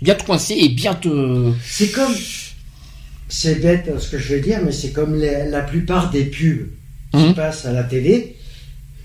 bien 0.00 0.14
te 0.14 0.22
coincer 0.22 0.54
et 0.60 0.68
bien 0.68 0.94
te. 0.94 1.50
C'est 1.64 1.90
comme. 1.90 2.14
C'est 3.28 3.60
bête 3.60 3.90
ce 3.98 4.08
que 4.08 4.16
je 4.18 4.34
vais 4.34 4.40
dire, 4.40 4.60
mais 4.64 4.72
c'est 4.72 4.92
comme 4.92 5.16
la 5.20 5.60
plupart 5.62 6.10
des 6.10 6.22
pubs 6.24 6.68
qui 7.12 7.18
Mhm. 7.24 7.34
passent 7.34 7.64
à 7.66 7.72
la 7.72 7.82
télé. 7.84 8.36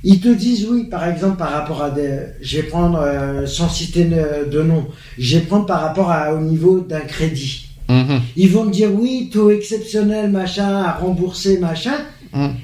Ils 0.04 0.20
te 0.20 0.28
disent 0.28 0.68
oui, 0.70 0.84
par 0.86 1.08
exemple, 1.08 1.38
par 1.38 1.52
rapport 1.52 1.82
à 1.82 1.90
des. 1.90 2.20
Je 2.42 2.58
vais 2.58 2.64
prendre, 2.64 3.00
euh, 3.00 3.46
sans 3.46 3.70
citer 3.70 4.04
de, 4.06 4.62
nom, 4.62 4.88
je 5.18 5.38
vais 5.38 5.46
prendre 5.46 5.66
par 5.66 5.82
rapport 5.82 6.12
à, 6.12 6.34
au 6.34 6.42
niveau 6.42 6.82
d'un 6.82 7.00
crédit. 7.02 7.70
Mhm. 7.88 8.22
Ils 8.36 8.50
vont 8.52 8.66
te 8.66 8.72
dire 8.72 8.90
oui, 8.94 9.30
taux 9.32 9.50
exceptionnel, 9.52 10.30
machin, 10.30 10.76
à 10.84 10.92
rembourser, 10.94 11.58
machin. 11.60 11.96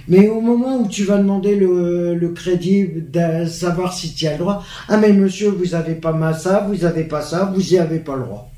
Mais 0.07 0.27
au 0.27 0.41
moment 0.41 0.81
où 0.81 0.87
tu 0.87 1.03
vas 1.03 1.19
demander 1.19 1.55
le, 1.55 2.15
le 2.15 2.29
crédit, 2.29 2.87
de 2.87 3.45
savoir 3.45 3.93
si 3.93 4.15
tu 4.15 4.25
as 4.25 4.31
le 4.31 4.39
droit, 4.39 4.63
ah 4.87 4.97
mais 4.97 5.13
monsieur, 5.13 5.49
vous 5.49 5.75
avez 5.75 5.93
pas 5.93 6.33
ça, 6.33 6.67
vous 6.67 6.85
avez 6.85 7.03
pas 7.03 7.21
ça, 7.21 7.51
vous 7.53 7.73
y 7.73 7.77
avez 7.77 7.99
pas 7.99 8.15
le 8.15 8.23
droit. 8.23 8.51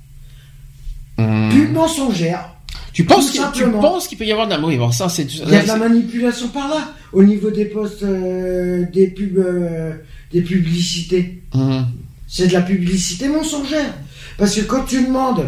Pub 1.17 1.73
mensongère. 1.73 2.55
Tu 2.93 3.05
penses, 3.05 3.31
qu'il- 3.31 3.39
tu 3.39 3.45
simplement. 3.59 3.79
penses 3.79 4.07
qu'il 4.07 4.17
peut 4.17 4.25
y 4.25 4.31
avoir 4.31 4.47
de 4.47 4.53
la... 4.53 4.59
Oui, 4.59 4.77
bon, 4.77 4.91
ça 4.91 5.07
c'est... 5.09 5.23
Il 5.23 5.49
y 5.49 5.55
a 5.55 5.63
de 5.63 5.67
la 5.67 5.77
manipulation 5.77 6.49
par 6.49 6.67
là, 6.67 6.93
au 7.13 7.23
niveau 7.23 7.49
des 7.49 7.65
postes, 7.65 8.03
euh, 8.03 8.85
des 8.91 9.07
pubs, 9.07 9.37
euh, 9.37 9.93
des 10.31 10.41
publicités. 10.41 11.41
Mhm. 11.53 11.85
C'est 12.27 12.47
de 12.47 12.53
la 12.53 12.61
publicité 12.61 13.27
mensongère. 13.27 13.93
Parce 14.37 14.55
que 14.55 14.61
quand 14.61 14.83
tu 14.85 15.03
demandes, 15.03 15.47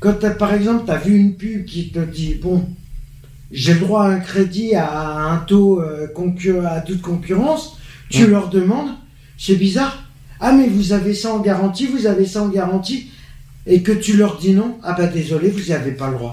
quand 0.00 0.18
par 0.36 0.52
exemple, 0.54 0.84
tu 0.86 0.90
as 0.90 0.98
vu 0.98 1.16
une 1.16 1.34
pub 1.34 1.64
qui 1.64 1.90
te 1.90 1.98
dit, 2.00 2.34
bon, 2.42 2.66
j'ai 3.50 3.74
le 3.74 3.80
droit 3.80 4.04
à 4.04 4.08
un 4.08 4.20
crédit 4.20 4.74
à 4.74 5.18
un 5.30 5.36
taux 5.38 5.80
euh, 5.80 6.08
à 6.66 6.80
toute 6.80 7.02
concurrence, 7.02 7.76
tu 8.10 8.26
leur 8.26 8.48
demandes, 8.48 8.90
c'est 9.38 9.56
bizarre, 9.56 10.04
ah 10.40 10.52
mais 10.52 10.66
vous 10.68 10.92
avez 10.92 11.14
ça 11.14 11.32
en 11.32 11.40
garantie, 11.40 11.86
vous 11.86 12.06
avez 12.06 12.26
ça 12.26 12.42
en 12.42 12.48
garantie, 12.48 13.10
et 13.66 13.82
que 13.82 13.92
tu 13.92 14.16
leur 14.16 14.38
dis 14.38 14.52
non, 14.52 14.76
ah 14.82 14.94
bah 14.98 15.06
désolé, 15.06 15.48
vous 15.50 15.60
n'y 15.60 15.72
avez 15.72 15.92
pas 15.92 16.08
le 16.08 16.16
droit. 16.16 16.32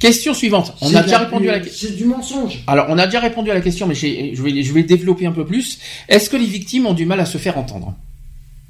Question 0.00 0.32
suivante. 0.34 0.74
On 0.80 0.94
a 0.94 1.02
déjà 1.02 1.18
répondu 1.18 1.48
à 1.48 1.52
la 1.52 1.60
question. 1.60 1.88
C'est 1.88 1.96
du 1.96 2.04
mensonge. 2.04 2.62
Alors, 2.66 2.86
on 2.88 2.98
a 2.98 3.06
déjà 3.06 3.20
répondu 3.20 3.50
à 3.50 3.54
la 3.54 3.60
question, 3.60 3.86
mais 3.86 3.94
je 3.94 4.42
vais, 4.42 4.62
je 4.62 4.72
vais 4.72 4.82
développer 4.82 5.26
un 5.26 5.32
peu 5.32 5.44
plus. 5.44 5.78
Est-ce 6.08 6.30
que 6.30 6.36
les 6.36 6.46
victimes 6.46 6.86
ont 6.86 6.94
du 6.94 7.04
mal 7.04 7.20
à 7.20 7.26
se 7.26 7.38
faire 7.38 7.58
entendre? 7.58 7.94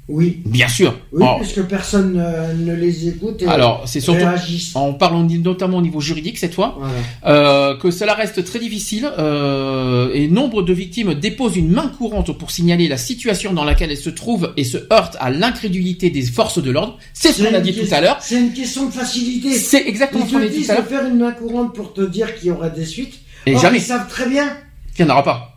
Oui. 0.09 0.41
Bien 0.43 0.67
sûr. 0.67 0.95
Oui, 1.11 1.23
parce 1.23 1.53
que 1.53 1.61
personne 1.61 2.13
ne, 2.13 2.73
les 2.73 3.07
écoute 3.07 3.43
et 3.43 3.47
Alors, 3.47 3.83
c'est 3.85 3.99
surtout, 3.99 4.25
en 4.73 4.93
parlant 4.93 5.23
notamment 5.23 5.77
au 5.77 5.81
niveau 5.81 6.01
juridique 6.01 6.39
cette 6.39 6.55
fois, 6.55 6.79
euh, 7.25 7.77
que 7.77 7.91
cela 7.91 8.15
reste 8.15 8.43
très 8.43 8.57
difficile 8.57 9.09
euh, 9.19 10.09
et 10.13 10.27
nombre 10.27 10.63
de 10.63 10.73
victimes 10.73 11.13
déposent 11.13 11.57
une 11.57 11.69
main 11.71 11.91
courante 11.95 12.35
pour 12.37 12.49
signaler 12.49 12.87
la 12.87 12.97
situation 12.97 13.53
dans 13.53 13.63
laquelle 13.63 13.91
elles 13.91 13.97
se 13.97 14.09
trouvent 14.09 14.51
et 14.57 14.63
se 14.63 14.77
heurtent 14.91 15.17
à 15.19 15.29
l'incrédulité 15.29 16.09
des 16.09 16.23
forces 16.23 16.61
de 16.61 16.71
l'ordre. 16.71 16.97
C'est 17.13 17.31
ce 17.31 17.43
qu'on 17.43 17.53
a 17.53 17.59
dit 17.59 17.75
tout 17.75 17.93
à 17.93 18.01
l'heure. 18.01 18.17
C'est 18.19 18.39
une 18.39 18.53
question 18.53 18.87
de 18.87 18.91
facilité. 18.91 19.53
C'est 19.53 19.87
exactement 19.87 20.25
ce 20.25 20.31
qu'on 20.31 20.41
a 20.41 20.47
dit 20.47 20.65
tout 20.65 20.71
à 20.71 20.75
l'heure. 20.75 20.87
faire 20.87 21.05
une 21.05 21.19
main 21.19 21.31
courante 21.31 21.75
pour 21.75 21.93
te 21.93 22.01
dire 22.01 22.35
qu'il 22.35 22.47
y 22.47 22.51
aura 22.51 22.69
des 22.69 22.85
suites. 22.85 23.19
Et 23.45 23.55
jamais. 23.57 23.77
Ils 23.77 23.81
savent 23.83 24.09
très 24.09 24.27
bien 24.27 24.57
qu'il 24.95 25.05
n'y 25.05 25.11
en 25.11 25.13
aura 25.13 25.23
pas. 25.23 25.48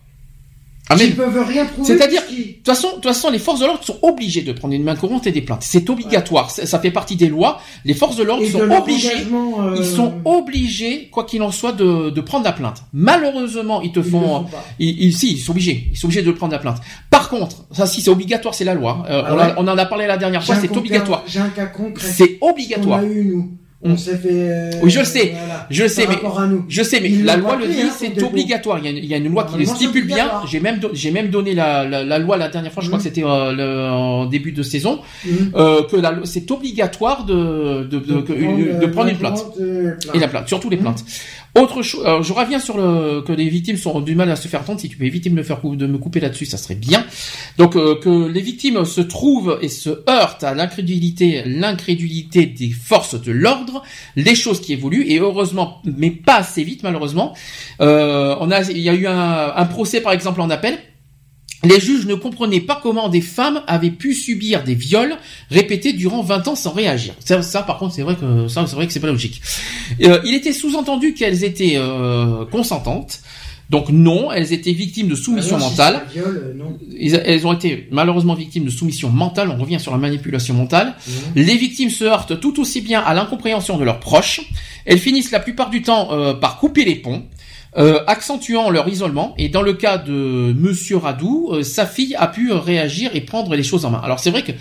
Ah, 0.93 0.97
mais... 0.98 1.06
Ils 1.06 1.16
peuvent 1.16 1.47
rien 1.47 1.64
prouver. 1.64 1.86
C'est-à-dire, 1.86 2.23
de 2.23 2.35
toute 2.35 2.66
façon, 2.66 2.89
de 2.89 2.94
toute 2.94 3.05
façon, 3.05 3.31
les 3.31 3.39
forces 3.39 3.60
de 3.60 3.66
l'ordre 3.66 3.85
sont 3.85 3.98
obligées 4.02 4.43
de 4.43 4.52
prendre 4.52 4.74
une 4.74 4.85
main 4.85 4.94
courante 4.94 5.27
et 5.27 5.32
des 5.32 5.40
plaintes. 5.40 5.62
C'est 5.62 5.89
obligatoire. 5.90 6.51
Ça, 6.51 6.78
fait 6.78 6.90
partie 6.90 7.16
des 7.16 7.28
lois. 7.28 7.60
Les 7.85 7.94
forces 7.94 8.16
de 8.16 8.23
l'ordre 8.23 8.44
sont 8.47 8.70
obligées. 8.70 9.27
Euh, 9.32 9.74
ils 9.77 9.85
sont 9.85 10.14
obligés, 10.24 11.09
quoi 11.10 11.24
qu'il 11.24 11.43
en 11.43 11.51
soit, 11.51 11.73
de, 11.73 12.10
de, 12.10 12.20
prendre 12.20 12.44
la 12.44 12.52
plainte. 12.52 12.82
Malheureusement, 12.93 13.81
ils 13.82 13.93
te 13.93 14.02
font. 14.02 14.47
Ils, 14.78 15.02
ils, 15.02 15.12
si, 15.16 15.32
ils 15.32 15.39
sont 15.39 15.52
obligés. 15.52 15.89
Ils 15.93 15.97
sont 15.97 16.06
obligés 16.06 16.23
de 16.23 16.31
prendre 16.32 16.52
la 16.52 16.59
plainte. 16.59 16.78
Par 17.10 17.28
contre, 17.28 17.64
ça, 17.73 17.86
si 17.86 18.02
c'est 18.02 18.10
obligatoire, 18.10 18.55
c'est 18.55 18.64
la 18.64 18.74
loi. 18.74 19.05
Euh, 19.09 19.23
ah 19.27 19.55
on, 19.56 19.66
on, 19.66 19.69
en 19.69 19.78
a 19.78 19.86
parlé 19.86 20.06
la 20.06 20.16
dernière 20.16 20.44
fois. 20.44 20.56
C'est 20.60 20.77
obligatoire. 20.77 21.23
J'ai 21.27 21.40
un 21.40 21.48
cas 21.48 21.66
concret. 21.66 22.06
C'est 22.06 22.39
obligatoire. 22.40 23.01
On 23.02 23.06
a 23.06 23.06
eu 23.06 23.24
nous. 23.24 23.51
On 23.84 23.96
s'est 23.96 24.16
fait. 24.16 24.28
Euh, 24.30 24.70
oui, 24.82 24.90
je 24.90 25.00
le 25.00 25.04
sais. 25.04 25.34
je 25.68 25.88
sais, 25.88 26.06
mais 26.06 26.16
je 26.68 26.82
sais, 26.84 27.00
mais 27.00 27.09
la 27.09 27.36
loi 27.36 27.56
le 27.56 27.66
dit, 27.66 27.82
hein, 27.82 27.90
c'est 27.96 28.22
obligatoire. 28.22 28.78
Il 28.78 28.84
y, 28.84 28.88
a, 28.88 28.90
il 28.92 29.04
y, 29.04 29.14
a, 29.14 29.16
une 29.16 29.28
loi 29.28 29.44
qui 29.44 29.59
le 29.59 29.64
stipule 29.64 30.06
bien. 30.06 30.30
J'ai 30.46 30.60
même, 30.60 30.78
j'ai 30.92 31.10
même 31.10 31.30
donné 31.30 31.52
la, 31.52 31.84
la, 31.84 32.04
la, 32.04 32.18
loi 32.20 32.36
la 32.36 32.48
dernière 32.48 32.72
fois. 32.72 32.82
Je 32.82 32.88
crois 32.88 33.00
que 33.00 33.04
mhm. 33.04 33.10
c'était 33.10 33.24
euh, 33.26 33.90
en 33.90 34.26
début 34.26 34.52
de 34.52 34.62
saison 34.62 35.00
mhm. 35.24 35.52
euh, 35.56 35.82
que 35.82 35.96
c'est 36.24 36.48
obligatoire 36.52 37.24
de 37.24 37.82
de, 37.82 37.98
de, 37.98 38.20
de, 38.80 38.86
prendre, 38.86 39.10
une 39.10 39.18
plainte 39.18 39.44
et 40.14 40.18
la 40.18 40.28
plainte, 40.28 40.48
surtout 40.48 40.70
les 40.70 40.76
plaintes. 40.76 41.04
Autre 41.55 41.83
chose, 41.83 42.05
je 42.23 42.33
reviens 42.33 42.59
sur 42.59 42.77
que 42.77 43.33
les 43.33 43.49
victimes 43.49 43.77
sont 43.77 44.01
du 44.01 44.15
mal 44.15 44.31
à 44.31 44.37
se 44.37 44.49
faire 44.49 44.61
entendre. 44.61 44.81
Si 44.81 44.89
tu 44.89 44.97
peux 44.97 45.05
éviter 45.05 45.29
de 45.29 45.35
me 45.35 45.43
faire 45.43 45.61
de 45.62 45.87
me 45.87 45.99
couper 45.99 46.20
là-dessus, 46.20 46.47
ça 46.47 46.57
serait 46.57 46.74
bien. 46.74 47.05
Donc 47.59 47.77
euh, 47.77 47.97
que 47.97 48.27
les 48.29 48.41
victimes 48.41 48.85
se 48.85 49.01
trouvent 49.01 49.59
et 49.62 49.69
se 49.69 50.03
heurtent 50.09 50.45
à 50.45 50.55
l'incrédulité, 50.55 51.43
l'incrédulité 51.45 52.47
des 52.47 52.70
forces 52.70 53.20
de 53.20 53.33
l'ordre, 53.33 53.83
les 54.16 54.35
choses 54.35 54.61
qui 54.61 54.73
évoluent 54.73 55.07
et 55.07 55.19
heureusement, 55.19 55.83
mais 55.85 56.11
pas 56.11 56.37
assez 56.37 56.65
vite 56.65 56.83
malheureusement. 56.83 57.35
Euh, 57.81 58.37
on 58.41 58.51
a, 58.51 58.62
il 58.62 58.79
y 58.79 58.89
a 58.89 58.95
eu 58.95 59.07
un, 59.07 59.53
un 59.55 59.65
procès 59.66 60.01
par 60.01 60.12
exemple 60.12 60.41
en 60.41 60.51
appel 60.51 60.79
les 61.64 61.80
juges 61.80 62.06
ne 62.06 62.14
comprenaient 62.14 62.60
pas 62.60 62.78
comment 62.82 63.09
des 63.09 63.20
femmes 63.20 63.62
avaient 63.66 63.90
pu 63.90 64.14
subir 64.14 64.64
des 64.64 64.74
viols 64.74 65.16
répétés 65.51 65.93
durant 65.93 66.22
20 66.22 66.48
ans 66.48 66.55
sans 66.55 66.72
réagir. 66.72 67.14
Ça, 67.24 67.43
ça 67.43 67.62
par 67.62 67.78
contre, 67.78 67.94
c'est 67.94 68.02
vrai 68.02 68.16
que 68.16 68.48
ça, 68.48 68.66
c'est 68.66 68.74
vrai 68.74 68.86
que 68.86 68.93
c'est 68.93 69.01
pas 69.01 69.06
logique. 69.06 69.40
Euh, 70.02 70.20
il 70.24 70.34
était 70.34 70.52
sous-entendu 70.52 71.14
qu'elles 71.14 71.44
étaient 71.44 71.74
euh, 71.76 72.44
consentantes. 72.47 73.20
Donc 73.70 73.89
non, 73.89 74.30
elles 74.30 74.52
étaient 74.52 74.72
victimes 74.72 75.09
de 75.09 75.14
soumission 75.14 75.56
mentale. 75.56 76.02
Euh, 76.16 76.52
elles 77.24 77.47
ont 77.47 77.55
été 77.55 77.89
malheureusement 77.90 78.34
victimes 78.34 78.64
de 78.64 78.70
soumission 78.70 79.09
mentale. 79.09 79.48
On 79.48 79.56
revient 79.56 79.80
sur 79.80 79.93
la 79.93 79.98
manipulation 79.98 80.52
mentale. 80.52 80.89
Mmh. 80.89 81.10
Les 81.36 81.56
victimes 81.56 81.89
se 81.89 82.05
heurtent 82.05 82.39
tout 82.39 82.60
aussi 82.60 82.82
bien 82.82 83.01
à 83.01 83.14
l'incompréhension 83.14 83.78
de 83.78 83.84
leurs 83.84 84.01
proches. 84.01 84.43
Elles 84.84 84.98
finissent 84.98 85.30
la 85.30 85.40
plupart 85.40 85.70
du 85.70 85.80
temps 85.80 86.10
par 86.39 86.59
couper 86.59 86.84
les 86.84 86.97
ponts. 86.97 87.22
Euh, 87.78 88.01
accentuant 88.07 88.69
leur 88.69 88.86
isolement. 88.89 89.35
Et 89.39 89.49
dans 89.49 89.62
le 89.62 89.73
cas 89.73 89.97
de 89.97 90.53
Monsieur 90.55 90.99
Radou, 90.99 91.49
euh, 91.53 91.62
sa 91.62 91.86
fille 91.86 92.15
a 92.16 92.27
pu 92.27 92.53
réagir 92.53 93.12
et 93.15 93.23
prendre 93.23 93.55
les 93.55 93.62
choses 93.62 93.86
en 93.86 93.90
main. 93.90 94.01
Alors 94.05 94.20
c'est 94.20 94.31
vrai 94.31 94.43
que 94.43 94.53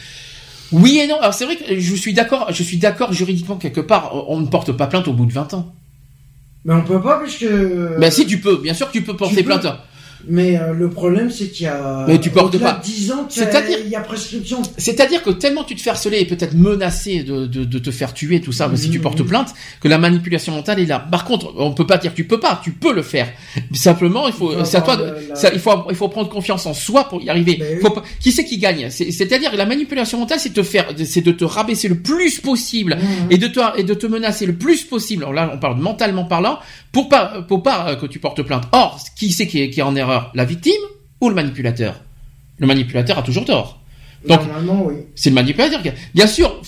oui 0.71 0.99
et 0.99 1.07
non. 1.07 1.19
Alors 1.19 1.33
c'est 1.33 1.43
vrai 1.43 1.57
que 1.57 1.77
je 1.77 1.95
suis 1.95 2.13
d'accord. 2.13 2.47
Je 2.53 2.63
suis 2.63 2.77
d'accord 2.77 3.11
juridiquement 3.11 3.57
quelque 3.57 3.81
part. 3.81 4.29
On 4.29 4.39
ne 4.39 4.47
porte 4.47 4.71
pas 4.71 4.87
plainte 4.87 5.09
au 5.09 5.13
bout 5.13 5.25
de 5.25 5.33
20 5.33 5.53
ans. 5.55 5.75
Mais 6.63 6.73
on 6.73 6.83
peut 6.83 7.01
pas 7.01 7.19
puisque. 7.19 7.45
Ben 7.99 8.09
si 8.09 8.25
tu 8.25 8.39
peux. 8.39 8.61
Bien 8.61 8.73
sûr 8.73 8.87
que 8.87 8.93
tu 8.93 9.01
peux 9.01 9.17
porter 9.17 9.43
plainte. 9.43 9.67
Mais 10.27 10.57
euh, 10.57 10.73
le 10.73 10.89
problème, 10.89 11.29
c'est 11.29 11.47
qu'il 11.47 11.65
y 11.65 11.69
a. 11.69 12.05
Mais 12.07 12.19
tu 12.19 12.29
portes 12.29 12.57
pas. 12.57 12.81
10 12.83 13.11
ans 13.11 13.25
C'est-à-dire, 13.29 13.77
il 13.83 13.89
y 13.89 13.95
a 13.95 14.01
prescription. 14.01 14.61
C'est-à-dire 14.77 15.23
que 15.23 15.29
tellement 15.29 15.63
tu 15.63 15.75
te 15.75 15.81
fais 15.81 15.89
harceler 15.89 16.19
et 16.19 16.25
peut-être 16.25 16.53
menacer 16.53 17.23
de, 17.23 17.45
de, 17.45 17.63
de, 17.63 17.79
te 17.79 17.91
faire 17.91 18.13
tuer, 18.13 18.41
tout 18.41 18.51
ça, 18.51 18.69
si 18.75 18.89
tu 18.89 18.99
portes 18.99 19.23
plainte, 19.23 19.53
que 19.81 19.87
la 19.87 19.97
manipulation 19.97 20.53
mentale 20.53 20.79
est 20.79 20.85
là. 20.85 20.99
Par 20.99 21.25
contre, 21.25 21.53
on 21.57 21.73
peut 21.73 21.87
pas 21.87 21.97
dire 21.97 22.13
tu 22.13 22.25
peux 22.25 22.39
pas, 22.39 22.59
tu 22.63 22.71
peux 22.71 22.93
le 22.93 23.01
faire. 23.01 23.27
Simplement, 23.73 24.27
il 24.27 24.33
faut, 24.33 24.63
c'est 24.63 24.77
à 24.77 24.81
toi, 24.81 24.97
ça, 25.33 25.51
il 25.53 25.59
faut, 25.59 25.71
il 25.89 25.95
faut 25.95 26.09
prendre 26.09 26.29
confiance 26.29 26.65
en 26.65 26.73
soi 26.73 27.07
pour 27.07 27.21
y 27.21 27.29
arriver. 27.29 27.57
Ben 27.59 27.79
faut 27.79 28.01
qui 28.19 28.31
c'est 28.31 28.45
qui 28.45 28.57
gagne? 28.57 28.89
C'est-à-dire 28.89 29.55
la 29.55 29.65
manipulation 29.65 30.19
mentale, 30.19 30.39
c'est 30.39 30.53
te 30.53 30.63
faire, 30.63 30.89
c'est 31.05 31.21
de 31.21 31.31
te 31.31 31.43
rabaisser 31.43 31.87
le 31.87 31.95
plus 31.95 32.39
possible 32.39 32.95
mmh. 32.95 33.31
et 33.31 33.37
de 33.37 33.47
te 33.47 33.59
et 33.77 33.83
de 33.83 33.93
te 33.93 34.07
menacer 34.07 34.45
le 34.45 34.53
plus 34.53 34.83
possible. 34.83 35.23
Alors 35.23 35.33
là, 35.33 35.51
on 35.53 35.57
parle 35.57 35.79
mentalement 35.79 36.25
parlant, 36.25 36.59
pour 36.91 37.09
pas, 37.09 37.41
pour 37.47 37.63
pas 37.63 37.89
euh, 37.89 37.95
que 37.95 38.05
tu 38.05 38.19
portes 38.19 38.41
plainte. 38.43 38.63
Or, 38.71 38.99
qui 39.15 39.31
c'est 39.31 39.47
qui 39.47 39.61
est, 39.61 39.69
qui 39.69 39.79
est 39.79 39.83
en 39.83 39.95
erreur 40.11 40.31
La 40.33 40.45
victime 40.45 40.73
ou 41.19 41.29
le 41.29 41.35
manipulateur? 41.35 42.01
Le 42.59 42.67
manipulateur 42.67 43.17
a 43.17 43.23
toujours 43.23 43.45
tort. 43.45 43.81
Donc, 44.27 44.41
oui. 44.85 44.95
c'est 45.15 45.31
le 45.31 45.35
manipulateur 45.35 45.81
qui 45.81 45.89
Bien 46.13 46.27
sûr, 46.27 46.61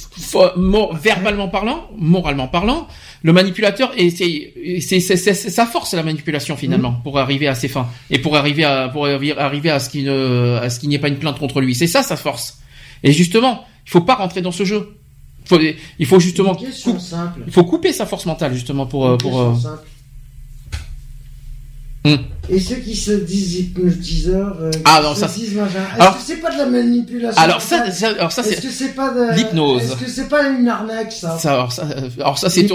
verbalement 0.94 1.50
parlant, 1.50 1.88
moralement 1.96 2.48
parlant, 2.48 2.88
le 3.22 3.32
manipulateur, 3.32 3.92
et 3.96 4.10
c'est, 4.10 5.00
sa 5.00 5.66
force 5.68 5.94
la 5.94 6.02
manipulation 6.02 6.58
finalement, 6.58 6.92
mm. 6.92 7.04
pour 7.04 7.20
arriver 7.20 7.48
à 7.48 7.54
ses 7.54 7.68
fins 7.68 7.88
et 8.10 8.18
pour 8.18 8.36
arriver 8.36 8.64
à, 8.64 8.90
pour 8.90 9.06
arriver 9.06 9.70
à 9.70 9.80
ce 9.80 9.90
qu'il 9.90 10.06
ne, 10.06 10.60
à 10.62 10.70
ce 10.72 10.80
qu'il 10.80 10.90
n'y 10.90 10.96
ait 10.96 11.00
pas 11.00 11.10
une 11.10 11.20
plainte 11.20 11.38
contre 11.38 11.62
lui. 11.62 11.76
C'est 11.76 11.88
ça 11.88 12.02
sa 12.02 12.16
force. 12.16 12.60
Et 13.04 13.12
justement, 13.12 13.66
il 13.86 13.92
faut 13.92 14.02
pas 14.02 14.16
rentrer 14.16 14.42
dans 14.42 14.52
ce 14.52 14.66
jeu. 14.66 14.98
Il 15.44 15.48
faut, 15.48 15.60
il 16.00 16.06
faut 16.06 16.20
justement, 16.20 16.58
il 16.58 17.52
faut 17.52 17.66
couper 17.66 17.94
sa 17.94 18.06
force 18.06 18.26
mentale 18.26 18.54
justement 18.54 18.88
pour, 18.88 19.18
pour. 19.18 19.56
Hmm. 22.06 22.16
Et 22.50 22.60
ceux 22.60 22.76
qui 22.76 22.96
se 22.96 23.12
disent 23.12 23.60
hypnotiseurs, 23.60 24.58
euh, 24.60 24.72
ah 24.84 25.00
non 25.02 25.16
ça. 25.16 25.28
Disent, 25.28 25.58
est-ce 25.58 26.18
que 26.18 26.22
c'est 26.26 26.42
pas 26.42 26.52
de 26.52 26.58
la 26.58 26.66
manipulation 26.66 27.42
Alors 27.42 27.62
ça, 27.62 27.86
alors 28.06 28.32
ça 28.34 28.44
c'est. 28.44 28.56
Est-ce 28.56 28.62
que 28.62 28.70
c'est 28.70 28.94
pas 28.94 29.14
de 29.14 29.34
l'hypnose 29.36 29.84
Est-ce 29.84 29.96
que 29.96 30.10
c'est 30.10 30.28
pas 30.28 30.50
une 30.50 30.68
arnaque 30.68 31.14
ça, 31.14 31.38
ça 31.38 31.54
Alors 31.54 31.72
ça, 31.72 31.88
alors 32.20 32.38
ça 32.38 32.50
c'est 32.50 32.68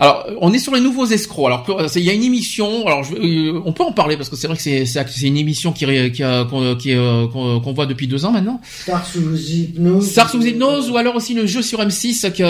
alors, 0.00 0.26
on 0.40 0.50
est 0.54 0.58
sur 0.58 0.74
les 0.74 0.80
nouveaux 0.80 1.04
escrocs. 1.04 1.46
Alors, 1.48 1.66
il 1.94 2.02
y 2.02 2.08
a 2.08 2.14
une 2.14 2.22
émission. 2.22 2.86
Alors, 2.86 3.04
euh, 3.12 3.60
on 3.66 3.74
peut 3.74 3.82
en 3.82 3.92
parler 3.92 4.16
parce 4.16 4.30
que 4.30 4.36
c'est 4.36 4.46
vrai 4.46 4.56
que 4.56 4.62
c'est 4.62 4.86
c'est 4.86 5.26
une 5.26 5.36
émission 5.36 5.72
qui 5.72 5.84
qui 6.10 6.22
euh, 6.24 6.46
qu'on 7.26 7.72
voit 7.74 7.84
depuis 7.84 8.06
deux 8.06 8.24
ans 8.24 8.32
maintenant. 8.32 8.62
Star 8.64 9.06
sous 9.06 9.36
hypnose. 9.36 10.10
Star 10.10 10.30
sous 10.30 10.40
hypnose 10.40 10.88
ou 10.88 10.96
alors 10.96 11.16
aussi 11.16 11.34
le 11.34 11.44
jeu 11.44 11.60
sur 11.60 11.80
M6 11.80 12.32
que 12.32 12.42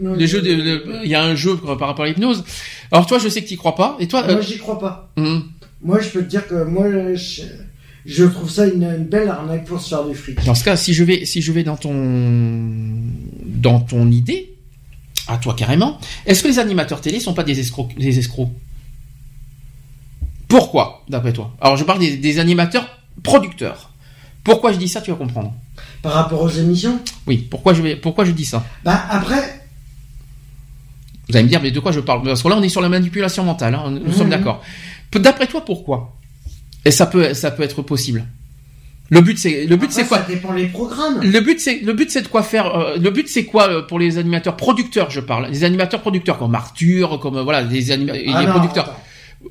le 0.00 0.26
jeu 0.26 0.40
de 0.40 1.02
il 1.02 1.10
y 1.10 1.16
a 1.16 1.22
un 1.24 1.34
jeu 1.34 1.56
par 1.56 1.88
rapport 1.88 2.04
à 2.04 2.08
l'hypnose. 2.08 2.44
Alors 2.92 3.06
toi, 3.06 3.18
je 3.18 3.28
sais 3.28 3.42
que 3.42 3.48
tu 3.48 3.56
crois 3.56 3.74
pas. 3.74 3.96
Et 4.00 4.08
toi 4.08 4.22
Moi, 4.22 4.36
euh, 4.36 4.42
j'y 4.42 4.58
crois 4.58 4.78
pas. 4.78 5.10
Hum. 5.16 5.44
Moi, 5.82 6.00
je 6.00 6.08
peux 6.08 6.22
te 6.22 6.28
dire 6.28 6.46
que 6.46 6.64
moi, 6.64 6.86
je, 7.14 8.24
trouve 8.24 8.50
ça 8.50 8.66
une, 8.66 8.82
une, 8.82 9.04
belle 9.04 9.28
arnaque 9.28 9.64
pour 9.64 9.80
se 9.80 9.90
faire 9.90 10.04
du 10.04 10.14
fric. 10.14 10.44
Dans 10.44 10.54
ce 10.54 10.64
cas, 10.64 10.76
si 10.76 10.94
je 10.94 11.04
vais 11.04 11.24
si 11.24 11.42
je 11.42 11.52
vais 11.52 11.62
dans 11.62 11.76
ton 11.76 11.94
dans 13.44 13.80
ton 13.80 14.10
idée 14.10 14.54
à 15.28 15.36
toi 15.36 15.54
carrément. 15.54 15.98
Est-ce 16.26 16.42
que 16.42 16.48
les 16.48 16.58
animateurs 16.58 17.00
télé 17.00 17.20
sont 17.20 17.34
pas 17.34 17.44
des 17.44 17.60
escrocs, 17.60 17.94
des 17.96 18.18
escrocs? 18.18 18.48
Pourquoi, 20.48 21.04
d'après 21.08 21.32
toi? 21.32 21.54
Alors, 21.60 21.76
je 21.76 21.84
parle 21.84 22.00
des, 22.00 22.38
animateurs 22.38 22.88
producteurs. 23.22 23.90
Pourquoi 24.42 24.72
je 24.72 24.78
dis 24.78 24.88
ça 24.88 25.02
Tu 25.02 25.10
vas 25.10 25.16
comprendre. 25.16 25.52
Par 26.02 26.12
rapport 26.14 26.40
aux 26.40 26.48
émissions? 26.48 26.98
Oui. 27.26 27.46
Pourquoi 27.50 27.74
je 27.74 27.82
vais, 27.82 27.96
pourquoi 27.96 28.24
je 28.24 28.30
dis 28.32 28.46
ça? 28.46 28.64
Bah 28.82 29.04
après. 29.10 29.57
Vous 31.28 31.36
allez 31.36 31.44
me 31.44 31.48
dire, 31.48 31.60
mais 31.62 31.70
de 31.70 31.80
quoi 31.80 31.92
je 31.92 32.00
parle? 32.00 32.22
Parce 32.22 32.42
que 32.42 32.48
là, 32.48 32.56
on 32.56 32.62
est 32.62 32.68
sur 32.68 32.80
la 32.80 32.88
manipulation 32.88 33.44
mentale. 33.44 33.74
Hein. 33.74 33.98
nous 34.04 34.12
sommes 34.12 34.26
mhm. 34.26 34.30
d'accord. 34.30 34.62
D'après 35.12 35.46
toi, 35.46 35.64
pourquoi? 35.64 36.16
Et 36.84 36.90
ça 36.90 37.06
peut, 37.06 37.34
ça 37.34 37.50
peut 37.50 37.62
être 37.62 37.82
possible. 37.82 38.24
Le 39.10 39.22
but 39.22 39.38
c'est 39.38 39.64
le 39.64 39.76
but 39.76 39.90
c'est 39.90 40.04
quoi 40.06 40.18
Ça 40.18 40.24
dépend 40.28 40.52
les 40.52 40.66
programmes. 40.66 41.22
Le 41.22 41.40
but 41.40 41.58
c'est 41.58 41.80
le 41.80 41.92
but 41.94 42.10
c'est 42.10 42.22
de 42.22 42.28
quoi 42.28 42.42
faire 42.42 42.74
euh, 42.76 42.96
le 42.98 43.10
but 43.10 43.26
c'est 43.28 43.44
quoi 43.44 43.68
euh, 43.68 43.82
pour 43.82 43.98
les 43.98 44.18
animateurs 44.18 44.56
producteurs 44.56 45.10
je 45.10 45.20
parle 45.20 45.48
les 45.50 45.64
animateurs 45.64 46.02
producteurs 46.02 46.38
comme 46.38 46.54
Arthur 46.54 47.18
comme 47.18 47.38
euh, 47.38 47.42
voilà 47.42 47.62
les 47.62 47.90
animateurs 47.90 48.34
ah 48.34 48.46
producteurs. 48.46 48.96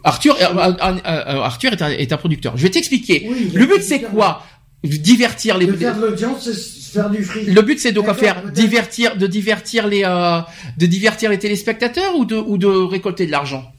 Arthur 0.04 0.36
Arthur 0.40 1.74
est 1.74 1.82
un, 1.82 1.90
est 1.90 2.14
un 2.14 2.18
producteur. 2.18 2.56
Je 2.56 2.64
vais 2.64 2.70
t'expliquer. 2.70 3.30
le 3.54 3.66
but 3.66 3.82
c'est 3.82 4.02
quoi? 4.02 4.44
Divertir 4.84 5.58
les 5.58 5.66
de 5.66 5.74
faire 5.74 5.96
de 5.98 6.02
l'audience 6.06 6.48
faire 6.88 7.10
du 7.10 7.24
fric. 7.24 7.48
Le 7.48 7.62
but 7.62 7.80
c'est 7.80 7.92
donc 7.92 8.06
à 8.06 8.14
D'accord, 8.14 8.20
faire 8.20 8.52
divertir, 8.52 9.18
de 9.18 9.28
divertir 9.28 9.88
les, 9.88 10.04
euh, 10.06 10.42
de 10.78 10.86
divertir 10.86 11.30
les 11.30 11.40
téléspectateurs 11.40 12.16
ou 12.16 12.26
de 12.26 12.36
ou 12.36 12.58
de 12.58 12.68
récolter 12.68 13.26
de 13.26 13.32
l'argent? 13.32 13.72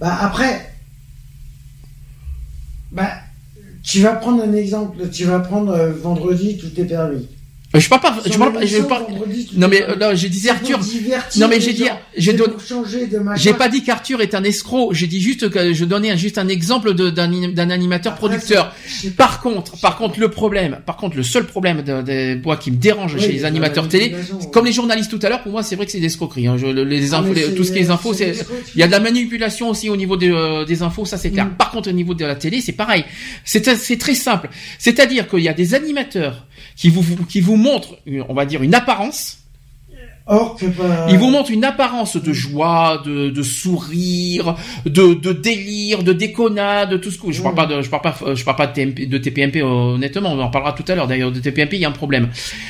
Bah 0.00 0.18
après, 0.20 0.72
bah 2.90 3.12
tu 3.82 4.00
vas 4.00 4.14
prendre 4.14 4.42
un 4.42 4.52
exemple. 4.52 5.08
Tu 5.10 5.24
vas 5.24 5.40
prendre 5.40 5.72
euh, 5.72 5.92
vendredi 5.92 6.58
tout 6.58 6.80
est 6.80 6.84
permis. 6.84 7.28
Euh, 7.74 7.80
Je 7.80 7.88
parle 7.88 8.00
pas, 8.02 8.16
je 8.26 8.36
parle, 8.36 8.52
je 8.54 8.58
l'émission, 8.60 8.84
parle. 8.84 9.04
Non 9.56 9.68
mais 9.68 9.82
euh, 9.82 9.96
non, 9.96 10.14
j'ai 10.14 10.28
dit 10.28 10.48
Arthur. 10.50 10.78
Non, 11.38 11.48
mais 11.48 11.58
j'ai 11.60 11.72
dit- 11.72 11.84
j'ai 12.16 12.34
donné-. 12.34 12.52
J'ai 13.36 13.54
pas 13.54 13.68
dit 13.68 13.82
qu'Arthur 13.82 14.20
est 14.20 14.34
un 14.34 14.44
escroc. 14.44 14.92
J'ai 14.92 15.06
dit 15.06 15.20
juste 15.22 15.48
que 15.48 15.72
je 15.72 15.84
donnais 15.86 16.16
juste 16.18 16.36
un 16.38 16.48
exemple 16.48 16.92
d'un 16.94 17.28
d'un 17.28 17.70
animateur 17.70 18.14
producteur. 18.14 18.74
je 19.02 19.08
pas. 19.08 19.24
Par 19.24 19.40
contre, 19.40 19.80
par 19.80 19.96
contre, 19.96 20.20
le 20.20 20.28
problème, 20.30 20.80
par 20.84 20.96
contre, 20.96 21.16
le 21.16 21.22
seul 21.22 21.46
problème 21.46 21.82
de, 21.82 22.02
de- 22.02 22.40
moi 22.44 22.56
qui 22.58 22.70
me 22.70 22.76
dérange 22.76 23.18
chez 23.18 23.32
les 23.32 23.38
la 23.40 23.48
animateurs 23.48 23.88
télé, 23.88 24.14
comme 24.52 24.66
les 24.66 24.72
journalistes 24.72 25.10
tout 25.10 25.20
à 25.24 25.28
l'heure, 25.30 25.42
pour 25.42 25.52
moi, 25.52 25.62
c'est 25.62 25.76
vrai 25.76 25.86
que 25.86 25.92
c'est 25.92 26.00
des 26.00 26.06
escroqueries. 26.06 26.48
Hein. 26.48 26.56
Je- 26.58 26.66
le- 26.66 26.84
les 26.84 27.14
Ah, 27.14 27.18
infos, 27.18 27.32
tout 27.56 27.64
ce 27.64 27.72
qui 27.72 27.78
est 27.78 27.90
infos, 27.90 28.12
c'est 28.12 28.32
des 28.32 28.38
il 28.74 28.80
y 28.80 28.82
a 28.82 28.86
de 28.86 28.92
la 28.92 29.00
manipulation 29.00 29.70
aussi 29.70 29.88
au 29.88 29.96
niveau 29.96 30.16
des, 30.16 30.30
euh, 30.30 30.64
des 30.66 30.82
infos, 30.82 31.04
ça 31.06 31.16
c'est 31.16 31.30
clair. 31.30 31.46
Mm. 31.46 31.54
Par 31.56 31.70
contre, 31.70 31.88
au 31.88 31.92
niveau 31.92 32.12
de 32.14 32.24
la 32.24 32.34
télé, 32.34 32.60
c'est 32.60 32.72
pareil. 32.72 33.04
C'est 33.44 33.66
c'est 33.76 33.96
très 33.96 34.14
simple. 34.14 34.50
C'est-à-dire 34.78 35.26
qu'il 35.28 35.40
y 35.40 35.48
a 35.48 35.54
des 35.54 35.74
animateurs 35.74 36.46
qui 36.76 36.88
vous 36.90 37.02
qui 37.26 37.40
vous 37.40 37.56
montrent, 37.56 37.96
une- 38.06 38.24
on 38.28 38.34
va 38.34 38.44
dire, 38.46 38.62
une 38.62 38.74
apparence. 38.74 39.38
Or 40.24 40.54
que 40.56 40.66
pas. 40.66 41.08
Ils 41.10 41.18
vous 41.18 41.30
montrent 41.30 41.50
une 41.50 41.64
apparence 41.64 42.16
de 42.16 42.32
joie, 42.32 43.02
de, 43.04 43.28
de 43.30 43.42
sourire, 43.42 44.54
de, 44.86 45.14
de 45.14 45.32
délire, 45.32 46.04
de 46.04 46.12
déconnade, 46.12 47.00
tout 47.00 47.10
ce 47.10 47.18
que 47.18 47.32
je 47.32 47.42
parle 47.42 47.56
pas 47.56 47.66
de, 47.66 47.82
je 47.82 47.90
parle 47.90 48.02
pas, 48.02 48.16
je 48.34 48.44
parle 48.44 48.56
pas 48.56 48.68
de, 48.68 48.72
TMP, 48.72 49.06
de 49.08 49.18
TPMP 49.18 49.62
honnêtement, 49.62 50.32
on 50.32 50.40
en 50.40 50.48
parlera 50.48 50.74
tout 50.74 50.84
à 50.86 50.94
l'heure. 50.94 51.08
D'ailleurs, 51.08 51.32
de 51.32 51.40
TPMP, 51.40 51.72
il 51.74 51.80
y 51.80 51.84
a 51.84 51.88
un 51.88 51.92
problème. 51.92 52.28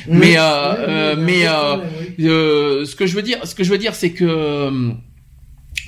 Mais, 0.09 0.39
euh, 0.39 0.41
ouais, 0.41 0.77
euh, 0.89 1.15
il 1.19 1.25
mais, 1.25 1.47
euh, 1.47 1.73
problème, 1.77 1.91
oui. 2.19 2.27
Euh, 2.27 2.85
ce 2.87 2.97
que 2.97 3.05
je 3.07 3.15
veux 3.15 3.23
dire, 3.23 3.39
ce 3.47 3.55
que 3.55 3.65
je 3.65 3.71
veux 3.71 3.79
dire, 3.79 3.95
c'est 3.95 4.11
que 4.13 4.25
euh, 4.25 4.91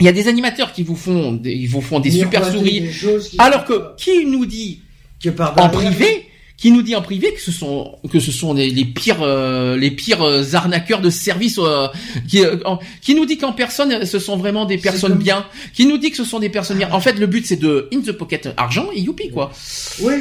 il 0.01 0.05
y 0.05 0.09
a 0.09 0.13
des 0.13 0.29
animateurs 0.29 0.71
qui 0.73 0.83
vous 0.83 0.97
font, 0.97 1.33
des, 1.33 1.53
ils 1.53 1.67
vous 1.69 1.81
font 1.81 1.99
des 1.99 2.11
super 2.11 2.41
Miroiter 2.53 2.91
qui 2.91 3.37
alors 3.39 3.65
que 3.65 3.95
qui 3.97 4.27
nous 4.27 4.45
dit 4.45 4.83
que 5.23 5.31
par 5.31 5.59
en 5.59 5.71
privé, 5.71 6.27
qui 6.57 6.71
nous 6.71 6.83
dit 6.83 6.95
en 6.97 7.03
privé 7.03 7.33
que 7.35 7.41
ce 7.41 7.51
sont 7.53 7.99
que 8.11 8.21
ce 8.21 8.31
sont 8.33 8.55
les, 8.55 8.71
les 8.71 8.85
pires 8.85 9.23
euh, 9.23 9.77
les 9.77 9.91
pires 9.91 10.23
euh, 10.23 10.43
arnaqueurs 10.55 11.01
de 11.01 11.11
services 11.11 11.59
euh, 11.59 11.89
qui 12.29 12.45
euh, 12.45 12.57
en- 12.65 12.79
qui 13.03 13.15
nous 13.15 13.27
dit 13.27 13.39
qu'en 13.39 13.53
personne 13.53 14.07
ce 14.07 14.19
sont 14.19 14.37
vraiment 14.37 14.65
des 14.65 14.79
personnes 14.79 15.13
comme- 15.13 15.19
bien, 15.23 15.45
qui 15.75 15.85
nous 15.87 15.99
dit 15.99 16.11
que 16.11 16.17
ce 16.17 16.25
sont 16.25 16.39
des 16.41 16.49
personnes 16.51 16.79
bien. 16.79 16.91
En 16.93 17.01
fait, 17.01 17.19
le 17.19 17.27
but 17.27 17.45
c'est 17.47 17.57
de 17.57 17.89
in 17.93 18.01
the 18.01 18.13
pocket 18.13 18.49
argent 18.57 18.87
et 18.95 19.01
youpi 19.01 19.31
quoi. 19.31 19.53
Oui. 20.01 20.13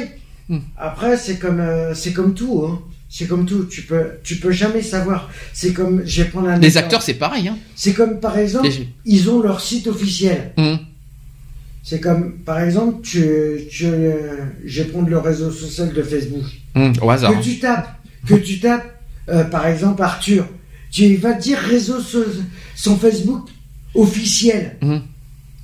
Hmm. 0.48 0.58
Après, 0.76 1.16
c'est 1.16 1.38
comme, 1.38 1.60
euh, 1.60 1.94
c'est 1.94 2.12
comme 2.12 2.34
tout, 2.34 2.64
hein. 2.68 2.82
C'est 3.08 3.26
comme 3.28 3.46
tout. 3.46 3.64
Tu 3.64 3.82
peux, 3.82 4.04
tu 4.24 4.36
peux 4.36 4.50
jamais 4.50 4.82
savoir. 4.82 5.30
C'est 5.54 5.72
comme, 5.72 6.02
je 6.04 6.22
vais 6.22 6.28
prendre 6.28 6.48
un 6.48 6.58
Les 6.58 6.76
acteurs 6.76 7.00
c'est 7.00 7.14
pareil 7.14 7.46
hein. 7.48 7.56
C'est 7.76 7.94
comme, 7.94 8.18
par 8.20 8.36
exemple, 8.36 8.66
Les- 8.68 8.88
ils 9.06 9.30
ont 9.30 9.40
leur 9.40 9.60
site 9.60 9.86
officiel. 9.86 10.52
Hum, 10.58 10.78
C'est 11.86 12.00
comme, 12.00 12.38
par 12.38 12.60
exemple, 12.60 13.02
tu, 13.02 13.22
tu, 13.70 13.84
euh, 13.84 14.38
je 14.64 14.82
vais 14.82 14.88
prendre 14.88 15.08
le 15.10 15.18
réseau 15.18 15.50
social 15.50 15.92
de 15.92 16.02
Facebook. 16.02 16.44
hum, 16.74 16.92
au 17.02 17.10
hasard. 17.10 17.38
Que 17.38 17.44
tu 17.44 17.58
tapes, 17.58 17.88
que 18.26 18.34
tu 18.34 18.58
tapes, 18.58 18.86
euh, 19.28 19.44
par 19.44 19.66
exemple, 19.66 20.02
Arthur. 20.02 20.46
Tu 20.90 21.16
vas 21.16 21.34
dire 21.34 21.58
réseau 21.58 22.00
so- 22.00 22.24
son 22.74 22.96
Facebook 22.96 23.48
officiel. 23.94 24.76
Mhm. 24.80 25.02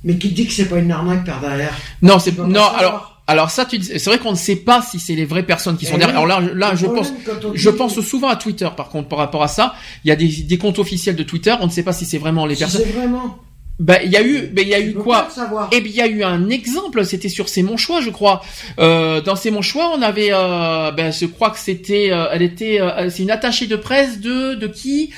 Mais 0.03 0.15
qui 0.17 0.29
te 0.29 0.35
dit 0.35 0.47
que 0.47 0.53
c'est 0.53 0.65
pas 0.65 0.77
une 0.79 0.91
arnaque 0.91 1.25
par 1.25 1.41
derrière. 1.41 1.75
Non, 2.01 2.17
c'est 2.19 2.37
non. 2.37 2.45
savoir. 2.45 2.75
Alors, 2.77 3.23
alors 3.27 3.49
ça, 3.51 3.65
tu 3.65 3.81
c'est 3.81 4.03
vrai 4.05 4.17
qu'on 4.17 4.31
ne 4.31 4.35
sait 4.37 4.55
pas 4.57 4.81
si 4.81 4.99
c'est 4.99 5.15
les 5.15 5.25
vraies 5.25 5.43
personnes 5.45 5.77
qui 5.77 5.85
sont 5.85 5.93
Eh 5.95 5.99
derrière. 5.99 6.19
Alors 6.19 6.41
là, 6.55 6.75
je 6.75 6.85
problème, 6.85 7.05
pense, 7.25 7.51
je 7.55 7.69
pense 7.69 7.99
souvent 8.01 8.29
à 8.29 8.35
Twitter. 8.35 8.67
Par 8.75 8.89
contre, 8.89 9.07
par 9.09 9.19
rapport 9.19 9.43
à 9.43 9.47
ça, 9.47 9.73
il 10.03 10.09
y 10.09 10.11
a 10.11 10.15
des, 10.15 10.27
des 10.27 10.57
comptes 10.57 10.79
officiels 10.79 11.15
de 11.15 11.23
Twitter. 11.23 11.53
On 11.61 11.65
ne 11.67 11.71
sait 11.71 11.83
pas 11.83 11.93
si 11.93 12.05
c'est 12.05 12.17
vraiment 12.17 12.45
les 12.45 12.55
Si 12.55 12.61
personnes. 12.61 12.81
c'est 12.85 12.91
vraiment. 12.91 13.37
Ben, 13.83 13.99
il 14.05 14.11
y 14.11 14.15
a 14.15 14.21
eu, 14.21 14.41
ben, 14.53 14.61
il 14.61 14.67
y 14.69 14.75
a 14.75 14.79
eu 14.79 14.93
quoi. 15.03 15.23
Eh 15.71 15.81
bien, 15.81 15.91
il 15.91 15.95
y 15.97 16.01
a 16.01 16.07
eu 16.07 16.23
un 16.23 16.49
exemple. 16.49 17.03
C'était 17.03 17.29
sur 17.29 17.49
C'est 17.49 17.63
mon 17.63 17.77
choix, 17.77 17.99
je 17.99 18.11
crois. 18.11 18.41
Euh, 18.79 19.21
dans 19.21 19.35
C'est 19.35 19.49
mon 19.51 19.63
choix, 19.63 19.91
on 19.97 20.01
avait, 20.03 20.29
euh, 20.31 20.91
ben, 20.91 21.11
je 21.11 21.25
crois 21.25 21.49
que 21.49 21.57
c'était, 21.59 22.09
euh, 22.11 22.27
elle 22.31 22.43
était, 22.43 22.79
c'est 23.09 23.23
une 23.23 23.31
attachée 23.31 23.65
de 23.65 23.75
presse 23.75 24.19
de, 24.21 24.53
de 24.53 24.67
qui, 24.67 25.09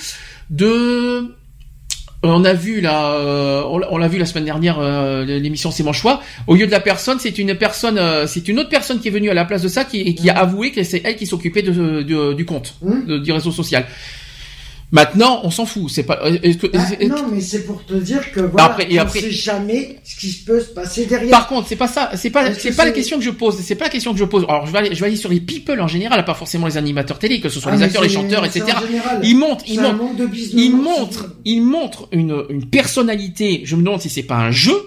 de. 0.49 1.35
On 2.25 2.45
a 2.45 2.53
vu 2.53 2.79
là, 2.79 3.65
on 3.69 3.97
l'a- 3.97 4.07
vu 4.07 4.17
la 4.17 4.25
semaine 4.25 4.45
dernière, 4.45 4.79
l'émission 5.25 5.71
C'est 5.71 5.83
mon 5.83 5.91
choix. 5.91 6.21
Au 6.47 6.55
lieu 6.55 6.65
de 6.65 6.71
la 6.71 6.79
personne, 6.79 7.17
c'est 7.19 7.37
une 7.37 7.53
personne, 7.55 7.99
c'est 8.27 8.47
une 8.47 8.59
autre 8.59 8.69
personne 8.69 9.01
qui 9.01 9.09
est 9.09 9.11
venue 9.11 9.29
à 9.29 9.33
la 9.33 9.43
place 9.43 9.61
de 9.61 9.67
ça, 9.67 9.83
qui, 9.83 9.99
et 9.99 10.15
qui 10.15 10.29
a 10.29 10.37
avoué 10.39 10.71
que 10.71 10.83
c'est 10.83 11.01
elle 11.03 11.17
qui 11.17 11.27
s'occupait 11.27 11.63
de, 11.63 12.01
de- 12.01 12.31
du 12.31 12.45
compte, 12.45 12.75
de- 13.07 13.17
du 13.17 13.31
réseau 13.33 13.51
social. 13.51 13.85
Maintenant, 14.93 15.41
on 15.43 15.49
s'en 15.49 15.65
fout. 15.65 15.89
C'est 15.89 16.03
pas. 16.03 16.17
que- 16.17 16.23
Ah, 16.75 16.87
est- 16.99 17.07
non, 17.07 17.25
mais 17.31 17.41
c'est 17.41 17.65
pour 17.65 17.83
te 17.83 17.95
dire 17.95 18.31
que 18.31 18.41
voilà, 18.41 18.65
Après- 18.67 18.87
et 18.91 19.01
on 19.01 19.09
sait 19.09 19.31
jamais 19.31 19.97
ce 20.03 20.15
qui 20.15 20.31
peut 20.45 20.59
se 20.59 20.67
passer 20.67 21.07
derrière. 21.07 21.31
Par 21.31 21.47
contre, 21.47 21.67
c'est 21.67 21.75
pas 21.75 21.87
ça, 21.87 22.11
c'est 22.13 22.29
pas, 22.29 22.53
c'est 22.53 22.75
pas 22.75 22.85
la 22.85 22.91
question 22.91 23.17
que 23.17 23.23
je 23.23 23.31
pose, 23.31 23.57
c'est 23.59 23.73
pas 23.73 23.85
la 23.85 23.89
question 23.89 24.13
que 24.13 24.19
je 24.19 24.25
pose. 24.25 24.45
Alors, 24.47 24.67
je 24.67 24.71
vais 24.71 24.77
aller, 24.77 24.93
je 24.93 24.99
vais 24.99 25.07
aller 25.07 25.15
sur 25.15 25.31
les 25.31 25.39
people 25.39 25.81
en 25.81 25.87
général, 25.87 26.23
pas 26.25 26.35
forcément 26.35 26.67
les 26.67 26.77
animateurs 26.77 27.17
télé, 27.17 27.41
que 27.41 27.49
ce 27.49 27.59
soit 27.59 27.71
Ah, 27.73 27.75
les 27.75 27.81
acteurs, 27.81 28.03
les 28.03 28.09
chanteurs, 28.09 28.45
etc. 28.45 28.65
général. 28.87 29.19
Ils 29.23 29.35
montrent, 29.35 29.65
ils 29.67 29.79
montrent, 29.81 29.97
ils 30.53 30.71
montrent, 30.75 31.25
ils 31.43 31.61
montrent 31.63 32.07
une, 32.11 32.43
une 32.49 32.65
personnalité. 32.69 33.61
Je 33.65 33.75
me 33.75 33.81
demande 33.83 33.99
si 33.99 34.09
c'est 34.11 34.21
pas 34.21 34.37
un 34.37 34.51
jeu, 34.51 34.77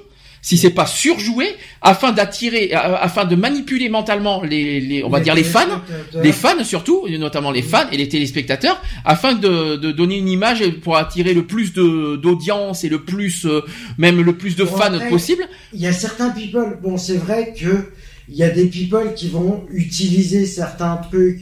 si 0.46 0.56
c'est 0.56 0.70
pas 0.70 0.86
surjoué, 0.86 1.56
afin 1.82 2.12
d'attirer, 2.12 2.70
euh, 2.72 2.96
afin 3.00 3.24
de 3.24 3.34
manipuler 3.34 3.88
mentalement 3.88 4.44
les, 4.44 4.80
les 4.80 5.02
on 5.02 5.08
va 5.08 5.18
Les 5.18 5.24
dire 5.24 5.34
les 5.34 5.42
fans, 5.42 5.82
les 6.14 6.30
fans 6.30 6.62
surtout, 6.62 7.08
notamment 7.18 7.50
les 7.50 7.62
fans 7.62 7.90
et 7.90 7.96
les 7.96 8.08
téléspectateurs, 8.08 8.80
afin 9.04 9.34
de, 9.34 9.74
de 9.74 9.90
donner 9.90 10.18
une 10.18 10.28
image 10.28 10.62
pour 10.84 10.98
attirer 10.98 11.34
le 11.34 11.48
plus 11.48 11.72
de 11.72 12.14
d'audience 12.14 12.84
et 12.84 12.88
le 12.88 13.02
plus, 13.02 13.44
euh, 13.44 13.62
même 13.98 14.20
le 14.20 14.36
plus 14.36 14.54
de 14.54 14.62
Bon, 14.62 14.70
fans 14.70 14.94
après, 14.94 15.08
possible. 15.08 15.42
Il 15.72 15.80
y 15.80 15.88
a 15.88 15.92
certains 15.92 16.30
people. 16.30 16.78
Bon, 16.80 16.96
c'est 16.96 17.16
vrai 17.16 17.52
que 17.52 17.90
il 18.28 18.36
y 18.36 18.44
a 18.44 18.50
des 18.50 18.66
people 18.66 19.14
qui 19.16 19.28
vont 19.28 19.66
utiliser 19.72 20.46
certains 20.46 20.96
trucs. 21.10 21.40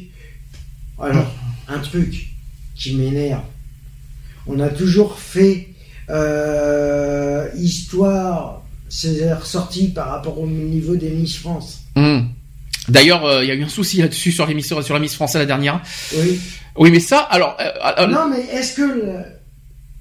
Alors, 0.98 1.30
un 1.68 1.78
truc 1.80 2.28
qui 2.74 2.94
m'énerve. 2.94 3.42
On 4.46 4.60
a 4.60 4.70
toujours 4.70 5.18
fait 5.18 5.68
euh, 6.08 7.48
histoire. 7.58 8.63
C'est 8.88 9.32
ressorti 9.32 9.88
par 9.88 10.08
rapport 10.10 10.38
au 10.38 10.46
niveau 10.46 10.94
des 10.96 11.10
Miss 11.10 11.36
France. 11.36 11.80
Hmm. 11.96 12.20
D'ailleurs, 12.88 13.24
euh, 13.24 13.42
il 13.42 13.48
y 13.48 13.50
a 13.50 13.54
eu 13.54 13.64
un 13.64 13.68
souci 13.68 13.98
là-dessus 13.98 14.30
sur 14.30 14.46
l'émission 14.46 14.80
sur 14.82 14.94
la 14.94 15.00
Miss 15.00 15.14
Français 15.14 15.38
la 15.38 15.46
dernière. 15.46 15.80
Oui. 16.16 16.38
Oui, 16.76 16.90
mais 16.90 17.00
ça, 17.00 17.18
alors, 17.20 17.56
euh, 17.60 17.70
euh, 18.02 18.06
non, 18.08 18.28
mais 18.28 18.40
est-ce 18.52 18.74
que 18.74 18.82
le- 18.82 19.18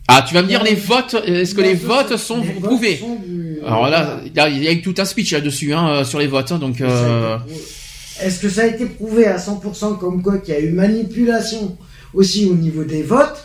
ah, 0.08 0.26
tu 0.28 0.34
vas 0.34 0.42
me 0.42 0.48
dire 0.48 0.64
les 0.64 0.76
votes, 0.76 1.16
est-ce 1.26 1.56
que 1.56 1.62
les 1.62 1.76
votes 1.76 2.18
sont 2.18 2.42
les 2.42 2.52
votes 2.52 2.64
prouvés 2.64 2.98
sont 2.98 3.16
du- 3.16 3.60
Alors 3.66 3.88
là, 3.90 4.20
il 4.26 4.34
y 4.36 4.40
a- 4.40 4.50
il 4.50 4.64
y 4.64 4.68
a 4.68 4.72
eu 4.74 4.82
tout 4.82 4.96
un 4.98 5.06
speech 5.06 5.32
là-dessus, 5.32 5.74
hein, 5.74 6.04
sur 6.04 6.20
les 6.20 6.28
votes, 6.28 6.52
hein, 6.52 6.58
donc. 6.60 6.82
Euh... 6.82 7.38
Est-ce 8.22 8.40
que 8.40 8.50
ça 8.50 8.62
a 8.64 8.66
été 8.66 8.86
prouvé 8.86 9.26
à 9.28 9.38
100% 9.38 9.96
comme 9.98 10.22
quoi 10.22 10.38
qu'il 10.40 10.54
y 10.54 10.58
a 10.58 10.60
eu 10.60 10.72
manipulation 10.72 11.78
aussi 12.14 12.46
au 12.46 12.54
niveau 12.56 12.84
des 12.84 13.02
votes 13.02 13.44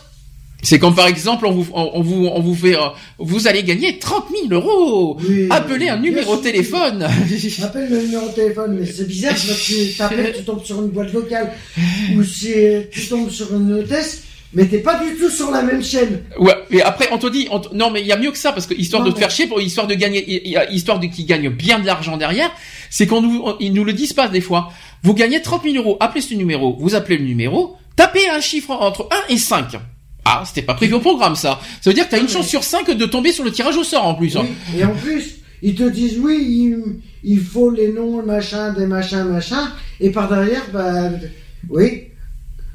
C'est 0.61 0.77
comme 0.77 0.93
par 0.93 1.07
exemple, 1.07 1.45
on 1.45 1.51
vous, 1.51 1.67
on, 1.73 2.01
vous, 2.01 2.25
on 2.25 2.41
vous 2.41 2.53
fait, 2.55 2.75
euh, 2.75 2.89
vous 3.17 3.47
allez 3.47 3.63
gagner 3.63 3.97
30 3.97 4.25
000 4.49 4.53
euros. 4.61 5.17
Oui, 5.27 5.47
Appelez 5.49 5.87
un 5.87 5.97
numéro 5.97 6.35
de 6.35 6.41
téléphone. 6.41 7.03
Appelle 7.63 7.89
le 7.89 8.01
numéro 8.01 8.27
de 8.27 8.33
téléphone, 8.33 8.77
mais 8.79 8.85
c'est 8.85 9.07
bizarre 9.07 9.31
parce 9.31 9.45
que 9.47 9.89
tu 9.91 9.97
t'appelles, 9.97 10.33
tu 10.37 10.43
tombes 10.43 10.63
sur 10.63 10.81
une 10.81 10.89
boîte 10.89 11.11
vocale 11.11 11.53
ou 12.17 12.23
si 12.23 12.53
tu 12.91 13.07
tombes 13.07 13.29
sur 13.29 13.55
une 13.55 13.71
hôtesse, 13.73 14.23
mais 14.53 14.65
t'es 14.65 14.79
pas 14.79 14.99
du 15.01 15.15
tout 15.15 15.29
sur 15.29 15.49
la 15.49 15.61
même 15.61 15.81
chaîne. 15.83 16.23
ouais, 16.39 16.55
mais 16.69 16.81
après 16.81 17.07
on 17.11 17.17
te 17.17 17.27
dit, 17.27 17.47
on 17.51 17.61
non 17.73 17.89
mais 17.91 18.01
il 18.01 18.07
y 18.07 18.11
a 18.11 18.17
mieux 18.17 18.31
que 18.31 18.37
ça 18.37 18.51
parce 18.51 18.65
que 18.67 18.73
histoire 18.73 19.01
Non, 19.03 19.07
de 19.09 19.11
te 19.13 19.17
mais- 19.17 19.21
faire 19.21 19.31
chier, 19.31 19.47
pour 19.47 19.61
histoire 19.61 19.87
de 19.87 19.93
gagner, 19.95 20.43
histoire 20.73 20.99
de 20.99 21.07
qu'ils 21.07 21.25
gagnent 21.25 21.49
bien 21.49 21.79
de 21.79 21.85
l'argent 21.85 22.17
derrière, 22.17 22.51
c'est 22.89 23.07
qu'on 23.07 23.21
nous, 23.21 23.41
on- 23.45 23.55
ils 23.61 23.71
nous 23.71 23.85
le 23.85 23.93
disent 23.93 24.13
pas 24.13 24.27
des 24.27 24.41
fois. 24.41 24.71
Vous 25.03 25.13
gagnez 25.13 25.41
30 25.41 25.63
000 25.63 25.75
euros. 25.77 25.95
Appelez 26.01 26.19
ce 26.21 26.33
numéro. 26.33 26.75
Vous 26.79 26.95
appelez 26.95 27.17
le 27.17 27.23
numéro. 27.23 27.77
Tapez 27.95 28.27
un 28.27 28.41
chiffre 28.41 28.71
entre 28.71 29.07
1 29.29 29.33
et 29.33 29.37
5. 29.37 29.77
Ah, 30.31 30.43
c'était 30.45 30.61
pas 30.61 30.73
prévu 30.75 30.93
au 30.93 30.99
programme 30.99 31.35
ça. 31.35 31.59
Ça 31.81 31.89
veut 31.89 31.93
dire 31.93 32.05
que 32.05 32.11
t'as 32.11 32.17
une 32.19 32.25
Ouais. 32.25 32.29
chance 32.31 32.47
sur 32.47 32.63
5 32.63 32.91
de 32.91 33.05
tomber 33.05 33.31
sur 33.31 33.43
le 33.43 33.51
tirage 33.51 33.77
au 33.77 33.83
sort 33.83 34.05
en 34.05 34.13
plus. 34.13 34.37
hein. 34.37 34.45
Oui, 34.73 34.79
Et 34.79 34.83
en 34.85 34.93
plus, 34.93 35.37
ils 35.63 35.73
te 35.75 35.83
disent 35.89 36.17
oui, 36.19 36.37
il, 36.41 36.77
il 37.23 37.39
faut 37.39 37.71
les 37.71 37.91
noms, 37.91 38.21
machin, 38.23 38.73
des 38.73 38.85
machins, 38.85 39.23
machin, 39.23 39.71
et 39.99 40.09
par 40.11 40.29
derrière, 40.29 40.63
bah, 40.71 41.09
oui, 41.69 42.03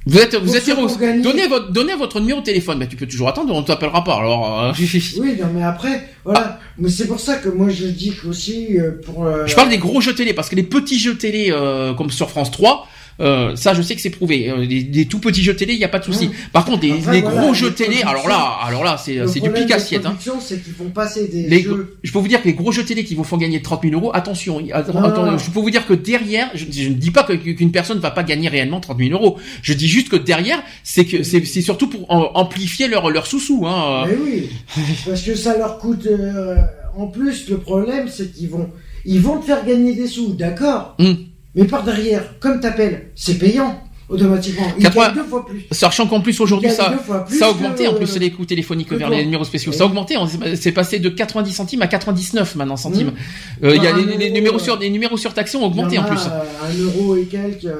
Vous 0.06 0.18
êtes, 0.18 0.34
vous 0.36 0.54
êtes 0.54 0.68
héros. 0.68 0.86
Donnez 1.22 1.46
votre, 1.46 1.72
donnez 1.72 1.94
votre 1.94 2.20
numéro 2.20 2.40
de 2.40 2.44
téléphone. 2.44 2.76
Mais 2.78 2.86
tu 2.88 2.96
peux 2.96 3.06
toujours 3.06 3.28
attendre, 3.28 3.54
on 3.54 3.62
t'appellera 3.62 4.04
pas. 4.04 4.16
Alors, 4.16 4.62
euh, 4.64 4.72
oui, 5.20 5.36
non, 5.40 5.46
mais 5.54 5.62
après, 5.62 6.08
voilà. 6.24 6.60
Mais 6.76 6.90
c'est 6.90 7.06
pour 7.06 7.20
ça 7.20 7.36
que 7.36 7.48
moi 7.48 7.68
je 7.70 7.86
dis 7.86 8.12
qu'aussi, 8.14 8.76
euh, 8.78 9.00
pour. 9.04 9.24
euh, 9.24 9.46
je 9.46 9.54
parle 9.54 9.70
des 9.70 9.78
gros 9.78 10.00
jeux 10.02 10.14
télé 10.14 10.34
parce 10.34 10.48
que 10.50 10.56
les 10.56 10.62
petits 10.64 10.98
jeux 10.98 11.16
télé, 11.16 11.48
euh, 11.52 11.94
comme 11.94 12.10
sur 12.10 12.28
France 12.30 12.50
3, 12.50 12.86
Euh, 13.20 13.54
ça, 13.56 13.74
je 13.74 13.82
sais 13.82 13.94
que 13.94 14.00
c'est 14.00 14.10
prouvé. 14.10 14.50
Euh, 14.50 14.66
des, 14.66 15.06
tout 15.06 15.18
petits 15.18 15.42
jeux 15.42 15.54
télé, 15.56 15.74
il 15.74 15.78
n'y 15.78 15.84
a 15.84 15.88
pas 15.88 15.98
de 15.98 16.04
souci. 16.04 16.30
Par 16.52 16.64
contre, 16.64 16.80
des, 16.80 17.22
gros 17.22 17.54
jeux 17.54 17.72
télé, 17.72 18.02
alors 18.02 18.28
là, 18.28 18.58
alors 18.64 18.84
là, 18.84 18.96
c'est 18.96 19.26
c'est 19.28 19.40
du 19.40 19.50
pic 19.50 19.70
assiette. 19.70 20.06
Hein. 20.06 20.16
c'est 20.40 20.62
qu'ils 20.62 20.72
font 20.72 20.90
passer 20.90 21.28
des 21.28 21.62
jeux... 21.62 21.96
Je 22.02 22.12
peux 22.12 22.18
vous 22.18 22.28
dire 22.28 22.42
que 22.42 22.48
les 22.48 22.54
gros 22.54 22.72
jeux 22.72 22.84
télé 22.84 23.04
qui 23.04 23.14
vous 23.14 23.24
font 23.24 23.36
gagner 23.36 23.62
30 23.62 23.82
000 23.82 23.94
euros, 23.94 24.10
attention, 24.14 24.62
attends, 24.72 25.38
je 25.38 25.50
peux 25.50 25.60
vous 25.60 25.70
dire 25.70 25.86
que 25.86 25.94
derrière, 25.94 26.50
je, 26.54 26.88
ne 26.88 26.94
dis 26.94 27.10
pas 27.10 27.24
qu'une 27.24 27.72
personne 27.72 27.98
ne 27.98 28.02
va 28.02 28.10
pas 28.10 28.22
gagner 28.22 28.48
réellement 28.48 28.80
30 28.80 28.98
000 28.98 29.10
euros. 29.10 29.38
Je 29.62 29.72
dis 29.72 29.88
juste 29.88 30.08
que 30.08 30.16
derrière, 30.16 30.62
c'est 30.82 31.04
que 31.04 31.22
c'est 31.22 31.44
surtout 31.62 31.88
pour 31.88 32.10
amplifier 32.10 32.88
leur 32.88 33.10
leur 33.10 33.26
sous-sous. 33.26 33.66
Hein. 33.66 34.06
Mais 34.08 34.16
oui, 34.22 34.50
parce 35.06 35.22
que 35.22 35.34
ça 35.34 35.56
leur 35.56 35.78
coûte. 35.78 36.06
Euh, 36.06 36.56
en 36.96 37.08
plus, 37.08 37.48
le 37.48 37.58
problème, 37.58 38.08
c'est 38.08 38.32
qu'ils 38.32 38.48
vont 38.48 38.70
ils 39.04 39.20
vont 39.20 39.38
te 39.38 39.46
faire 39.46 39.64
gagner 39.64 39.94
des 39.94 40.06
sous, 40.06 40.32
d'accord. 40.32 40.94
Hmm. 40.98 41.14
Mais 41.54 41.64
par 41.64 41.84
derrière, 41.84 42.38
comme 42.40 42.60
t'appelles, 42.60 43.10
c'est 43.14 43.38
payant 43.38 43.80
automatiquement. 44.08 44.66
Il 44.78 44.88
gagne 44.88 45.14
deux 45.14 45.24
fois 45.24 45.46
plus. 45.46 45.64
Sachant 45.70 46.06
qu'en 46.06 46.20
plus 46.20 46.38
aujourd'hui 46.40 46.70
ça, 46.70 46.94
ça 47.28 47.46
a 47.46 47.50
augmenté 47.50 47.86
en 47.88 47.94
plus 47.94 48.18
les 48.18 48.30
coûts 48.30 48.44
téléphoniques 48.44 48.92
vers 48.92 49.08
les 49.08 49.24
numéros 49.24 49.44
spéciaux. 49.44 49.72
Ça 49.72 49.84
a 49.84 49.86
augmenté, 49.86 50.16
c'est 50.56 50.72
passé 50.72 50.98
de 50.98 51.08
90 51.08 51.52
centimes 51.52 51.82
à 51.82 51.86
99 51.86 52.56
maintenant 52.56 52.76
centimes. 52.76 53.08
Hmm. 53.08 53.64
Euh, 53.66 53.76
il 53.76 53.82
y 53.82 53.86
a 53.86 53.96
les, 53.96 54.30
numéros 54.30 54.58
sur 54.58 54.78
les 54.78 54.90
numéros 54.90 55.16
surtaxés 55.16 55.56
ont 55.56 55.64
augmenté 55.64 55.98
en, 55.98 56.04
plus. 56.04 56.20
Un 56.20 56.78
euro 56.78 57.16
et 57.16 57.24
quelques. 57.24 57.72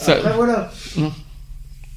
Après 0.00 0.32
voilà. 0.34 0.72
Hmm. 0.96 1.08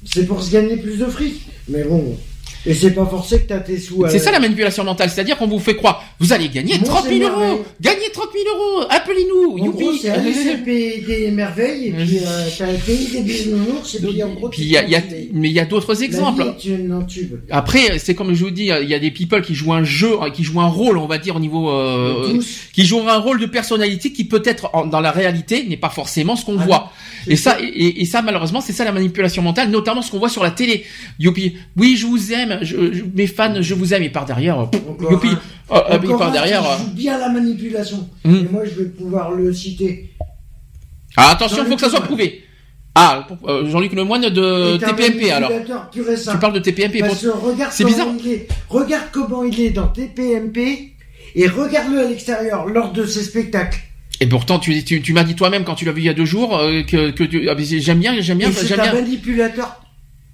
C'est 0.04 0.26
pour 0.26 0.42
se 0.42 0.50
gagner 0.50 0.76
plus 0.76 0.98
de 0.98 1.06
fric. 1.06 1.42
Mais 1.68 1.84
bon. 1.84 2.16
Et 2.64 2.74
c'est 2.74 2.92
pas 2.92 3.06
forcé 3.06 3.40
que 3.40 3.48
t'as 3.48 3.58
tes 3.58 3.78
sous. 3.78 4.04
C'est 4.08 4.18
ça 4.18 4.30
la 4.30 4.38
manipulation 4.38 4.84
mentale, 4.84 5.10
c'est-à-dire 5.10 5.36
qu'on 5.36 5.48
vous 5.48 5.58
fait 5.58 5.74
croire, 5.74 6.04
vous 6.20 6.32
allez 6.32 6.48
gagner 6.48 6.78
30 6.78 7.08
000 7.08 7.28
euros, 7.28 7.64
gagnez 7.80 8.10
30 8.12 8.28
000 8.32 8.56
euros, 8.56 8.86
appelez-nous, 8.88 9.58
youpi. 9.58 9.98
C'est 10.00 10.10
un 10.10 10.58
pays 10.64 11.02
des 11.02 11.30
merveilles, 11.32 11.88
et 11.88 11.92
puis 11.92 12.18
euh, 12.18 12.48
t'as 12.56 12.72
pays 12.74 13.08
des 13.10 13.20
bisounours, 13.22 13.94
et 13.96 14.00
puis 14.00 14.22
en 14.22 14.32
gros. 14.34 14.48
Puis 14.48 14.64
y 14.64 14.76
a, 14.76 14.86
y 14.86 14.94
a, 14.94 15.00
mais 15.32 15.48
il 15.48 15.54
y 15.54 15.60
a 15.60 15.64
d'autres 15.64 16.02
exemples. 16.02 16.54
Après, 17.50 17.98
c'est 17.98 18.14
comme 18.14 18.32
je 18.32 18.44
vous 18.44 18.50
dis, 18.50 18.70
il 18.80 18.88
y 18.88 18.94
a 18.94 18.98
des 18.98 19.10
people 19.10 19.42
qui 19.42 19.54
jouent 19.54 19.72
un 19.72 19.84
jeu, 19.84 20.12
qui 20.32 20.44
jouent 20.44 20.60
un 20.60 20.68
rôle, 20.68 20.98
on 20.98 21.06
va 21.06 21.18
dire 21.18 21.36
au 21.36 21.40
niveau, 21.40 21.70
euh, 21.70 22.40
qui 22.72 22.86
jouent 22.86 23.08
un 23.08 23.18
rôle 23.18 23.40
de 23.40 23.46
personnalité 23.46 24.12
qui 24.12 24.24
peut-être 24.24 24.70
dans 24.86 25.00
la 25.00 25.10
réalité 25.10 25.64
n'est 25.64 25.76
pas 25.76 25.90
forcément 25.90 26.36
ce 26.36 26.44
qu'on 26.44 26.58
ah 26.60 26.64
voit. 26.64 26.92
Et 27.26 27.36
ça, 27.36 27.56
et, 27.60 28.02
et, 28.02 28.04
ça 28.04 28.22
malheureusement, 28.22 28.60
c'est 28.60 28.72
ça 28.72 28.84
la 28.84 28.92
manipulation 28.92 29.42
mentale, 29.42 29.70
notamment 29.70 30.02
ce 30.02 30.10
qu'on 30.10 30.18
voit 30.18 30.28
sur 30.28 30.42
la 30.42 30.50
télé. 30.50 30.84
Youpi, 31.18 31.54
oui, 31.76 31.96
je 31.96 32.06
vous 32.06 32.32
aime 32.32 32.51
mes 33.14 33.26
fans, 33.26 33.60
je 33.60 33.74
vous 33.74 33.94
aime, 33.94 34.02
et 34.02 34.10
par 34.10 34.24
derrière, 34.24 34.68
youpi, 35.10 35.28
oh, 35.68 35.76
oh, 35.78 36.18
par 36.18 36.32
derrière. 36.32 36.62
joue 36.78 36.90
bien 36.94 37.18
la 37.18 37.28
manipulation. 37.28 38.08
Hmm. 38.24 38.34
Et 38.34 38.48
moi, 38.50 38.62
je 38.64 38.82
vais 38.82 38.88
pouvoir 38.88 39.30
le 39.30 39.52
citer. 39.52 40.10
Ah, 41.16 41.30
attention, 41.32 41.62
il 41.64 41.68
faut 41.68 41.76
que 41.76 41.82
ça 41.82 41.90
soit 41.90 42.00
prouvé. 42.00 42.44
Ah, 42.94 43.26
euh, 43.46 43.70
Jean-Luc 43.70 43.94
Lemoine 43.94 44.28
de 44.28 44.76
TPMP 44.76 45.30
alors. 45.30 45.50
Tu 45.92 46.38
parles 46.38 46.52
de 46.52 46.58
TPMP. 46.58 47.02
C'est 47.70 47.84
bizarre. 47.84 48.08
Regarde 48.68 49.04
comment 49.12 49.44
il 49.44 49.58
est 49.60 49.70
dans 49.70 49.86
TPMP 49.88 50.92
et 51.34 51.48
regarde-le 51.48 52.00
à 52.00 52.08
l'extérieur 52.08 52.66
lors 52.66 52.92
de 52.92 53.06
ses 53.06 53.22
spectacles. 53.22 53.80
Et 54.20 54.26
pourtant, 54.26 54.58
tu, 54.58 54.84
tu, 54.84 55.12
m'as 55.12 55.24
dit 55.24 55.34
toi-même 55.34 55.64
quand 55.64 55.74
tu 55.74 55.84
l'as 55.84 55.92
vu 55.92 56.02
il 56.02 56.04
y 56.04 56.08
a 56.08 56.14
deux 56.14 56.26
jours 56.26 56.56
euh, 56.56 56.82
que, 56.82 57.10
que 57.10 57.24
ah, 57.48 57.56
j'aime 57.58 57.98
bien, 57.98 58.20
j'aime 58.20 58.38
bien, 58.38 58.50
j'aime 58.50 58.78
bien. 58.78 58.78
C'est 58.78 58.78
un 58.78 58.92
manipulateur 58.92 59.80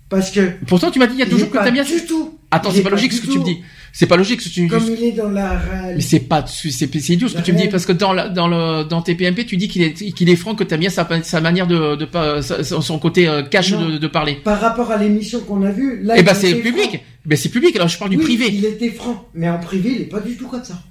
parce 0.08 0.30
que. 0.30 0.52
Pourtant, 0.66 0.90
tu 0.90 0.98
m'as 0.98 1.06
dit 1.06 1.14
il 1.14 1.20
y 1.20 1.22
a 1.22 1.26
toujours 1.26 1.50
que 1.50 1.58
t'aimes 1.58 1.74
bien. 1.74 1.84
Du 1.84 2.06
tout. 2.06 2.38
Attends, 2.50 2.70
c'est 2.70 2.82
pas, 2.82 2.90
logique 2.90 3.12
ce 3.12 3.20
que 3.20 3.26
tu 3.26 3.38
me 3.38 3.44
dis. 3.44 3.58
C'est 3.92 4.06
pas 4.06 4.16
logique 4.16 4.40
ce 4.40 4.48
que 4.48 4.54
tu 4.54 4.62
me 4.62 4.68
dis. 4.68 4.74
Comme 4.74 4.94
il 4.94 5.04
est 5.04 5.12
dans 5.12 5.28
la. 5.28 5.60
Mais 5.94 6.00
c'est 6.00 6.20
pas, 6.20 6.46
c'est, 6.46 6.70
c'est 6.70 7.08
idiot 7.10 7.28
ce 7.28 7.36
que 7.36 7.42
tu 7.42 7.52
me 7.52 7.58
dis 7.58 7.68
parce 7.68 7.84
que 7.84 7.92
dans 7.92 8.12
la, 8.12 8.28
dans 8.28 8.48
le, 8.48 8.84
dans 8.84 9.02
tes 9.02 9.14
PMP, 9.14 9.44
tu 9.44 9.56
dis 9.58 9.68
qu'il 9.68 9.82
est, 9.82 9.92
qu'il 9.92 10.30
est 10.30 10.36
franc, 10.36 10.54
que 10.54 10.64
t'aimes 10.64 10.80
bien 10.80 10.90
sa, 10.90 11.06
sa 11.22 11.40
manière 11.40 11.66
de, 11.66 11.96
de 11.96 12.04
pas, 12.06 12.40
son 12.42 12.98
côté 12.98 13.28
euh, 13.28 13.42
cash 13.42 13.72
de, 13.72 13.98
de, 13.98 14.06
parler. 14.06 14.36
Par 14.44 14.60
rapport 14.60 14.90
à 14.90 14.96
l'émission 14.96 15.40
qu'on 15.40 15.62
a 15.62 15.70
vue, 15.70 16.02
là. 16.02 16.14
Eh 16.16 16.22
ben, 16.22 16.34
c'est 16.34 16.54
public. 16.54 17.00
Mais 17.26 17.36
c'est 17.36 17.50
public. 17.50 17.76
Alors, 17.76 17.88
je 17.88 17.98
parle 17.98 18.10
du 18.10 18.18
privé. 18.18 18.46
Il 18.50 18.64
était 18.64 18.90
franc, 18.90 19.28
mais 19.34 19.48
en 19.48 19.58
privé, 19.58 19.92
il 19.94 20.02
est 20.02 20.06
pas 20.06 20.20
du 20.20 20.36
tout 20.36 20.48
comme 20.48 20.64
ça. 20.64 20.82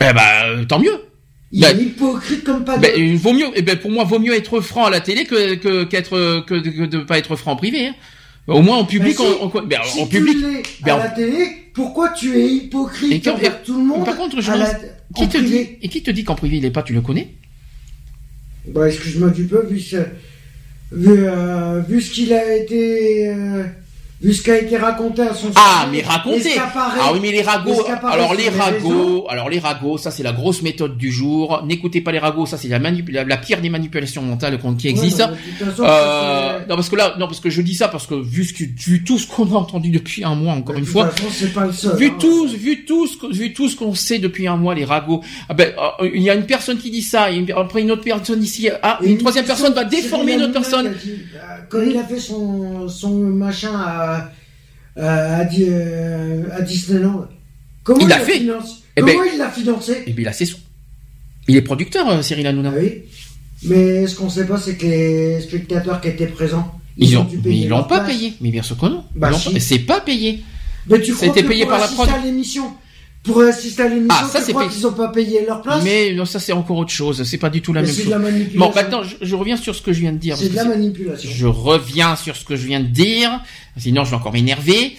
Eh 0.00 0.12
ben, 0.12 0.64
tant 0.68 0.78
mieux. 0.78 1.00
Il 1.56 1.64
est 1.64 1.82
hypocrite 1.82 2.44
comme 2.44 2.64
pas 2.64 2.76
ben, 2.76 2.92
de... 2.94 3.16
vaut 3.16 3.32
mieux, 3.32 3.46
eh 3.54 3.62
ben, 3.62 3.78
pour 3.78 3.90
moi, 3.90 4.04
vaut 4.04 4.18
mieux 4.18 4.34
être 4.34 4.60
franc 4.60 4.84
à 4.84 4.90
la 4.90 5.00
télé 5.00 5.24
que, 5.24 5.54
que, 5.54 5.84
qu'être, 5.84 6.44
que, 6.46 6.54
de, 6.54 6.98
pas 6.98 7.16
être 7.16 7.34
franc 7.34 7.52
en 7.52 7.56
privé, 7.56 7.86
hein. 7.86 7.94
Au 8.46 8.62
moins 8.62 8.76
en 8.76 8.84
public, 8.84 9.16
ben, 9.18 9.24
on, 9.40 9.62
ben, 9.62 9.80
si 9.84 10.00
en 10.00 10.06
public. 10.06 10.36
Tu 10.36 10.84
ben, 10.84 10.94
à 10.94 10.98
la 10.98 11.08
télé, 11.08 11.48
pourquoi 11.74 12.10
tu 12.10 12.38
es 12.38 12.46
hypocrite 12.46 13.26
envers 13.26 13.62
tout 13.62 13.76
le 13.76 13.84
monde 13.84 14.04
Par 14.04 14.16
contre, 14.16 14.40
je 14.40 14.52
qui 15.16 15.28
te 15.28 15.38
dit 15.38 15.68
et 15.82 15.88
qui 15.88 16.02
te 16.02 16.10
dit 16.10 16.24
qu'en 16.24 16.34
privé 16.34 16.58
il 16.58 16.64
est 16.64 16.70
pas 16.70 16.82
Tu 16.82 16.92
le 16.92 17.00
connais? 17.00 17.34
Bah 18.68 18.88
excuse-moi 18.88 19.30
du 19.30 19.44
peu 19.44 19.64
vu 19.66 19.80
ce, 19.80 19.96
vu, 20.92 21.24
euh, 21.26 21.80
vu 21.88 22.00
ce 22.00 22.12
qu'il 22.12 22.32
a 22.32 22.56
été. 22.56 23.28
Euh, 23.28 23.64
vu 24.20 24.32
ce 24.32 24.42
qui 24.42 24.50
a 24.50 24.58
été 24.60 24.76
raconté 24.76 25.22
à 25.22 25.34
son 25.34 25.48
Ah, 25.54 25.86
mais 25.90 26.02
raconté. 26.02 26.52
Ah 26.58 27.10
oui, 27.12 27.18
mais 27.20 27.32
les 27.32 27.42
ragots. 27.42 27.84
Alors 28.04 28.34
les 28.34 28.48
ragots, 28.48 29.26
alors 29.28 29.48
les 29.48 29.58
ragots, 29.58 29.98
ça 29.98 30.10
c'est 30.10 30.22
la 30.22 30.32
grosse 30.32 30.62
méthode 30.62 30.96
du 30.96 31.12
jour. 31.12 31.62
N'écoutez 31.66 32.00
pas 32.00 32.12
les 32.12 32.18
ragots, 32.18 32.46
ça 32.46 32.56
c'est 32.56 32.68
la, 32.68 32.78
la, 32.78 33.36
pire 33.36 33.60
des 33.60 33.70
manipulations 33.70 34.22
mentales 34.22 34.58
qui 34.78 34.88
existe. 34.88 35.22
euh, 35.80 36.58
non 36.68 36.76
parce 36.76 36.88
que 36.88 36.96
là, 36.96 37.14
non 37.18 37.26
parce 37.26 37.40
que 37.40 37.50
je 37.50 37.60
dis 37.62 37.74
ça 37.74 37.88
parce 37.88 38.06
que 38.06 38.14
vu 38.14 38.44
ce 38.44 38.54
que, 38.54 38.64
vu 38.64 39.04
tout 39.04 39.18
ce 39.18 39.26
qu'on 39.26 39.44
a 39.54 39.58
entendu 39.58 39.90
depuis 39.90 40.24
un 40.24 40.34
mois 40.34 40.54
encore 40.54 40.76
une 40.76 40.86
fois, 40.86 41.10
pas 41.54 41.66
le 41.66 41.72
seul, 41.72 41.96
vu 41.96 42.08
hein. 42.08 42.16
tout, 42.18 42.48
vu 42.48 42.84
tout 42.84 43.06
ce 43.06 43.26
vu 43.32 43.52
tout 43.52 43.68
ce 43.68 43.76
qu'on 43.76 43.94
sait 43.94 44.18
depuis 44.18 44.46
un 44.46 44.56
mois 44.56 44.74
les 44.74 44.84
ragots. 44.84 45.22
Ah 45.48 45.54
ben, 45.54 45.72
euh, 46.00 46.10
il 46.14 46.22
y 46.22 46.30
a 46.30 46.34
une 46.34 46.46
personne 46.46 46.78
qui 46.78 46.90
dit 46.90 47.02
ça, 47.02 47.30
et 47.30 47.44
après 47.52 47.82
une 47.82 47.90
autre 47.90 48.02
personne 48.02 48.42
ici, 48.42 48.68
ah 48.82 48.98
une, 49.02 49.18
troisième 49.18 49.44
personne, 49.44 49.74
va 49.74 49.84
déformer 49.84 50.34
une 50.34 50.42
autre 50.42 50.52
personne. 50.52 50.86
Euh, 50.86 51.38
quand 51.68 51.80
il 51.82 51.96
a 51.98 52.04
fait 52.04 52.18
son 52.18 52.88
son 52.88 53.14
machin 53.14 53.72
à 53.76 54.05
à, 54.96 55.38
à, 55.38 55.44
Disneyland. 55.44 57.26
Comment 57.84 58.00
il, 58.00 58.08
l'a 58.08 58.18
fait 58.18 58.40
eh 58.40 59.02
ben, 59.02 59.12
Comment 59.12 59.24
il 59.32 59.38
l'a 59.38 59.50
financé 59.50 60.02
eh 60.06 60.12
bien, 60.12 60.24
il 60.24 60.28
a 60.28 60.32
ses 60.32 60.46
sous. 60.46 60.58
Il 61.48 61.56
est 61.56 61.62
producteur, 61.62 62.08
euh, 62.08 62.22
Cyril 62.22 62.46
Hanouna. 62.46 62.72
Ah 62.74 62.78
oui. 62.80 63.02
Mais 63.62 64.06
ce 64.06 64.16
qu'on 64.16 64.28
sait 64.28 64.46
pas, 64.46 64.58
c'est 64.58 64.76
que 64.76 64.86
les 64.86 65.40
spectateurs 65.40 66.00
qui 66.00 66.08
étaient 66.08 66.26
présents, 66.26 66.78
ils, 66.96 67.10
ils 67.10 67.18
ont, 67.18 67.26
ils 67.44 67.68
l'ont 67.68 67.84
pas 67.84 68.00
payé. 68.00 68.34
Mais 68.40 68.50
bien 68.50 68.62
sûr 68.62 68.76
que 68.76 68.86
non. 68.86 69.04
Bah, 69.14 69.30
c'est 69.60 69.80
pas 69.80 70.00
payé. 70.00 70.42
Mais 70.88 71.00
tu 71.00 71.14
crois 71.14 71.28
que 71.28 71.40
payé 71.40 71.66
par 71.66 71.80
la 71.80 71.88
prod. 71.88 72.08
l'émission, 72.24 72.72
pour 73.22 73.40
assister 73.42 73.82
à 73.82 73.88
l'émission, 73.88 74.14
ah, 74.24 74.28
ça, 74.28 74.40
c'est 74.40 74.52
crois 74.52 74.68
qu'ils 74.68 74.86
ont 74.86 74.92
pas 74.92 75.08
payé 75.08 75.44
leur 75.46 75.62
place 75.62 75.82
Mais 75.82 76.14
non, 76.14 76.24
ça 76.24 76.38
c'est 76.38 76.52
encore 76.52 76.76
autre 76.76 76.92
chose. 76.92 77.24
C'est 77.24 77.38
pas 77.38 77.50
du 77.50 77.60
tout 77.60 77.72
la 77.72 77.82
même 77.82 77.90
chose. 77.90 78.04
De 78.04 78.10
la 78.10 78.18
manipulation. 78.18 78.60
Bon, 78.60 78.72
maintenant, 78.74 79.02
je, 79.20 79.34
reviens 79.34 79.56
sur 79.56 79.74
ce 79.74 79.82
que 79.82 79.92
je 79.92 80.00
viens 80.00 80.12
de 80.12 80.18
dire. 80.18 80.36
C'est 80.36 80.50
de 80.50 80.54
la 80.56 80.64
manipulation. 80.64 81.28
Je 81.32 81.46
reviens 81.46 82.14
sur 82.14 82.36
ce 82.36 82.44
que 82.44 82.56
je 82.56 82.66
viens 82.66 82.80
de 82.80 82.86
dire. 82.86 83.40
Sinon, 83.76 84.04
je 84.04 84.10
vais 84.10 84.16
encore 84.16 84.32
m'énerver. 84.32 84.96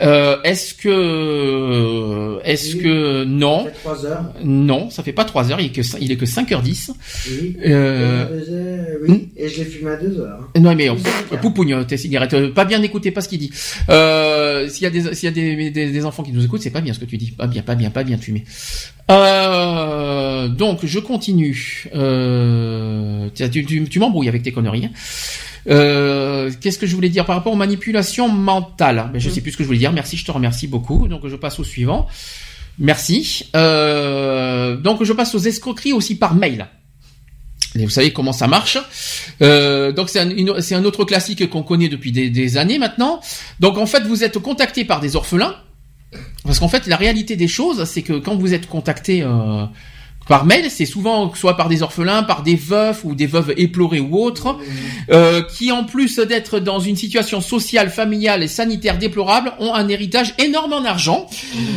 Euh, 0.00 0.38
est-ce 0.42 0.74
que, 0.74 2.40
est-ce 2.44 2.76
que 2.76 3.24
non? 3.24 3.64
Ça 3.64 3.70
fait 3.70 3.78
3 3.80 4.06
heures. 4.06 4.34
Non, 4.42 4.90
ça 4.90 5.02
fait 5.02 5.12
pas 5.12 5.24
3 5.24 5.52
heures. 5.52 5.60
Il 5.60 5.66
est 5.66 5.70
que 5.70 5.82
il 6.00 6.10
est 6.10 6.16
que 6.16 6.24
5h10. 6.24 6.90
Oui. 7.28 7.56
Euh... 7.66 8.96
oui. 9.06 9.28
Et 9.36 9.48
je 9.48 9.58
l'ai 9.58 9.64
fumé 9.64 9.90
à 9.90 9.96
2 9.96 10.20
heures. 10.20 10.50
Non 10.58 10.74
mais 10.74 10.88
on, 10.88 10.96
poupougne 11.40 11.84
tes 11.84 11.98
cigarettes. 11.98 12.48
Pas 12.54 12.64
bien 12.64 12.82
écouter, 12.82 13.10
pas 13.10 13.20
ce 13.20 13.28
qu'il 13.28 13.38
dit. 13.38 13.52
Euh, 13.90 14.66
s'il 14.68 14.84
y 14.84 14.86
a 14.86 14.90
des 14.90 15.14
s'il 15.14 15.26
y 15.26 15.28
a 15.28 15.32
des, 15.32 15.70
des, 15.70 15.90
des, 15.90 16.04
enfants 16.04 16.22
qui 16.22 16.32
nous 16.32 16.44
écoutent, 16.44 16.62
c'est 16.62 16.70
pas 16.70 16.80
bien 16.80 16.94
ce 16.94 16.98
que 16.98 17.04
tu 17.04 17.18
dis. 17.18 17.30
Pas 17.30 17.46
bien, 17.46 17.62
pas 17.62 17.74
bien, 17.74 17.90
pas 17.90 18.02
bien 18.02 18.16
de 18.16 18.22
fumer. 18.22 18.44
Euh, 19.10 20.48
donc 20.48 20.80
je 20.84 20.98
continue. 21.00 21.90
Euh, 21.94 23.28
tu, 23.34 23.64
tu, 23.66 23.88
tu 23.88 23.98
m'embrouilles 23.98 24.28
avec 24.28 24.42
tes 24.42 24.52
conneries. 24.52 24.86
Hein. 24.86 24.90
Euh, 25.68 26.50
Qu'est-ce 26.60 26.78
que 26.78 26.86
je 26.86 26.94
voulais 26.94 27.08
dire 27.08 27.24
par 27.24 27.36
rapport 27.36 27.52
aux 27.52 27.56
manipulations 27.56 28.28
mentales? 28.28 29.10
Ben, 29.12 29.18
Je 29.18 29.28
mm. 29.28 29.32
sais 29.32 29.40
plus 29.40 29.52
ce 29.52 29.56
que 29.56 29.62
je 29.62 29.68
voulais 29.68 29.78
dire. 29.78 29.92
Merci, 29.92 30.16
je 30.16 30.24
te 30.24 30.32
remercie 30.32 30.66
beaucoup. 30.66 31.08
Donc 31.08 31.26
je 31.26 31.36
passe 31.36 31.58
au 31.58 31.64
suivant. 31.64 32.06
Merci. 32.78 33.46
Euh, 33.54 34.76
donc 34.76 35.04
je 35.04 35.12
passe 35.12 35.34
aux 35.34 35.38
escroqueries 35.38 35.92
aussi 35.92 36.16
par 36.16 36.34
mail. 36.34 36.66
Et 37.78 37.84
vous 37.84 37.90
savez 37.90 38.12
comment 38.12 38.32
ça 38.32 38.48
marche. 38.48 38.78
Euh, 39.40 39.92
donc 39.92 40.10
c'est 40.10 40.20
un, 40.20 40.30
un, 40.30 40.84
autre 40.84 41.04
classique 41.04 41.48
qu'on 41.48 41.62
connaît 41.62 41.88
depuis 41.88 42.12
des, 42.12 42.28
des, 42.28 42.56
années 42.58 42.78
maintenant. 42.78 43.20
Donc 43.60 43.78
en 43.78 43.86
fait 43.86 44.02
vous 44.02 44.24
êtes 44.24 44.38
contacté 44.38 44.84
par 44.84 45.00
des 45.00 45.16
orphelins. 45.16 45.56
Parce 46.44 46.58
qu'en 46.58 46.68
fait 46.68 46.86
la 46.86 46.96
réalité 46.96 47.36
des 47.36 47.48
choses 47.48 47.84
c'est 47.84 48.02
que 48.02 48.14
quand 48.14 48.36
vous 48.36 48.52
êtes 48.52 48.68
contacté 48.68 49.22
euh, 49.22 49.64
par 50.28 50.44
mail, 50.44 50.70
c'est 50.70 50.86
souvent 50.86 51.32
soit 51.34 51.56
par 51.56 51.68
des 51.68 51.82
orphelins, 51.82 52.22
par 52.22 52.42
des 52.42 52.54
veufs 52.54 53.04
ou 53.04 53.14
des 53.14 53.26
veuves 53.26 53.54
éplorées 53.56 54.00
ou 54.00 54.16
autres, 54.16 54.56
euh, 55.10 55.42
qui 55.42 55.72
en 55.72 55.84
plus 55.84 56.18
d'être 56.18 56.60
dans 56.60 56.80
une 56.80 56.96
situation 56.96 57.40
sociale, 57.40 57.90
familiale 57.90 58.42
et 58.42 58.48
sanitaire 58.48 58.98
déplorable, 58.98 59.52
ont 59.58 59.74
un 59.74 59.88
héritage 59.88 60.34
énorme 60.38 60.72
en 60.72 60.84
argent, 60.84 61.26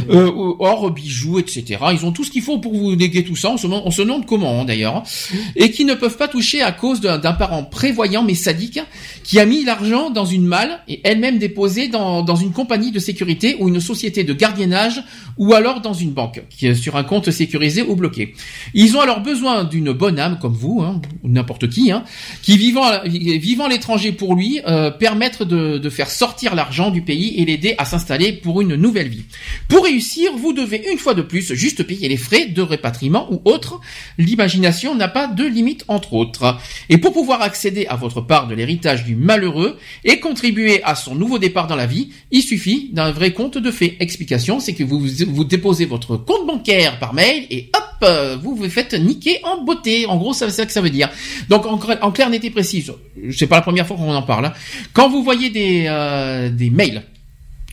euh, 0.10 0.32
or 0.60 0.92
bijoux, 0.92 1.40
etc. 1.40 1.80
Ils 1.94 2.06
ont 2.06 2.12
tout 2.12 2.24
ce 2.24 2.32
qu'il 2.32 2.42
faut 2.42 2.60
pour 2.60 2.74
vous 2.74 2.96
néguer 2.96 3.24
tout 3.24 3.36
ça. 3.36 3.50
On 3.52 3.58
se, 3.58 3.68
on 3.68 4.06
demande 4.06 4.26
comment 4.26 4.62
hein, 4.62 4.66
d'ailleurs, 4.66 5.04
et 5.56 5.72
qui 5.72 5.86
ne 5.86 5.94
peuvent 5.94 6.18
pas 6.18 6.28
toucher 6.28 6.62
à 6.62 6.72
cause 6.72 7.02
d'un 7.02 7.34
parent 7.34 7.64
prévoyant 7.64 8.24
mais 8.24 8.36
sadique 8.36 8.80
qui 9.24 9.40
a 9.40 9.46
mis 9.46 9.64
l'argent 9.64 10.10
dans 10.12 10.26
une 10.26 10.46
malle 10.46 10.80
et 10.88 11.02
elle-même 11.04 11.40
déposé 11.40 11.88
dans, 11.88 12.22
dans 12.22 12.36
une 12.36 12.52
compagnie 12.52 12.92
de 12.92 13.00
sécurité 13.00 13.58
ou 13.60 13.68
une 13.70 13.80
société 13.80 14.24
de 14.24 14.34
gardiennage 14.34 15.04
ou 15.38 15.54
alors 15.54 15.82
dans 15.82 15.94
une 15.94 16.12
banque, 16.12 16.44
qui 16.50 16.68
est 16.68 16.76
sur 16.76 16.96
un 16.96 17.04
compte 17.04 17.32
sécurisé 17.32 17.82
ou 17.82 17.96
bloqué. 17.96 18.35
Ils 18.74 18.96
ont 18.98 19.02
alors 19.02 19.22
besoin 19.22 19.64
d'une 19.64 19.92
bonne 19.92 20.20
âme 20.20 20.38
comme 20.42 20.54
vous, 20.54 20.82
hein, 20.82 21.02
ou 21.24 21.30
n'importe 21.30 21.70
qui, 21.70 21.92
hein, 21.92 22.04
qui 22.42 22.58
vivant 22.58 22.86
vivant 23.06 23.68
l'étranger 23.68 24.12
pour 24.12 24.36
lui 24.36 24.62
euh, 24.68 24.92
permettre 24.92 25.46
de, 25.46 25.78
de 25.78 25.90
faire 25.90 26.10
sortir 26.10 26.56
l'argent 26.56 26.92
du 26.92 27.02
pays 27.02 27.36
et 27.38 27.46
l'aider 27.46 27.76
à 27.78 27.86
s'installer 27.86 28.34
pour 28.34 28.62
une 28.62 28.76
nouvelle 28.76 29.10
vie. 29.10 29.26
Pour 29.68 29.84
réussir, 29.84 30.32
vous 30.38 30.54
devez 30.54 30.84
une 30.92 30.98
fois 30.98 31.14
de 31.14 31.22
plus 31.22 31.54
juste 31.54 31.84
payer 31.84 32.08
les 32.08 32.18
frais 32.18 32.46
de 32.48 32.62
répatriement 32.62 33.32
ou 33.32 33.42
autre. 33.46 33.80
L'imagination 34.18 34.96
n'a 34.96 35.08
pas 35.08 35.28
de 35.28 35.44
limite 35.44 35.86
entre 35.88 36.14
autres. 36.14 36.58
Et 36.90 36.98
pour 36.98 37.14
pouvoir 37.14 37.42
accéder 37.42 37.86
à 37.88 37.96
votre 37.96 38.22
part 38.22 38.48
de 38.48 38.56
l'héritage 38.56 39.06
du 39.06 39.16
malheureux 39.16 39.78
et 40.04 40.20
contribuer 40.20 40.84
à 40.84 40.96
son 40.96 41.16
nouveau 41.16 41.40
départ 41.40 41.68
dans 41.68 41.76
la 41.76 41.86
vie, 41.86 42.10
il 42.32 42.42
suffit 42.42 42.90
d'un 42.94 43.12
vrai 43.12 43.34
compte 43.34 43.58
de 43.58 43.72
fait. 43.72 43.98
Explication, 44.00 44.60
c'est 44.60 44.74
que 44.74 44.84
vous, 44.84 45.06
vous 45.28 45.44
déposez 45.44 45.86
votre 45.86 46.18
compte 46.18 46.48
bancaire 46.48 47.00
par 47.00 47.14
mail 47.14 47.46
et 47.50 47.70
hop, 47.76 48.10
euh, 48.26 48.38
vous 48.42 48.56
vous 48.56 48.70
faites 48.70 48.94
niquer 48.94 49.40
en 49.44 49.64
beauté. 49.64 50.06
En 50.06 50.18
gros, 50.18 50.34
c'est 50.34 50.50
ça 50.50 50.66
que 50.66 50.72
ça 50.72 50.82
veut 50.82 50.90
dire. 50.90 51.10
Donc 51.50 51.66
en, 51.66 51.80
en 52.02 52.12
clair, 52.12 52.30
n'était 52.30 52.50
précis. 52.50 52.86
C'est 53.32 53.48
pas 53.48 53.58
la 53.58 53.62
première 53.62 53.88
fois 53.88 53.98
qu'on 53.98 54.14
en 54.14 54.22
parle. 54.22 54.48
Hein. 54.48 54.54
Quand 54.94 55.10
vous 55.10 55.24
voyez 55.24 55.50
des, 55.50 55.86
euh, 55.88 56.50
des 56.50 56.70
mails, 56.70 57.04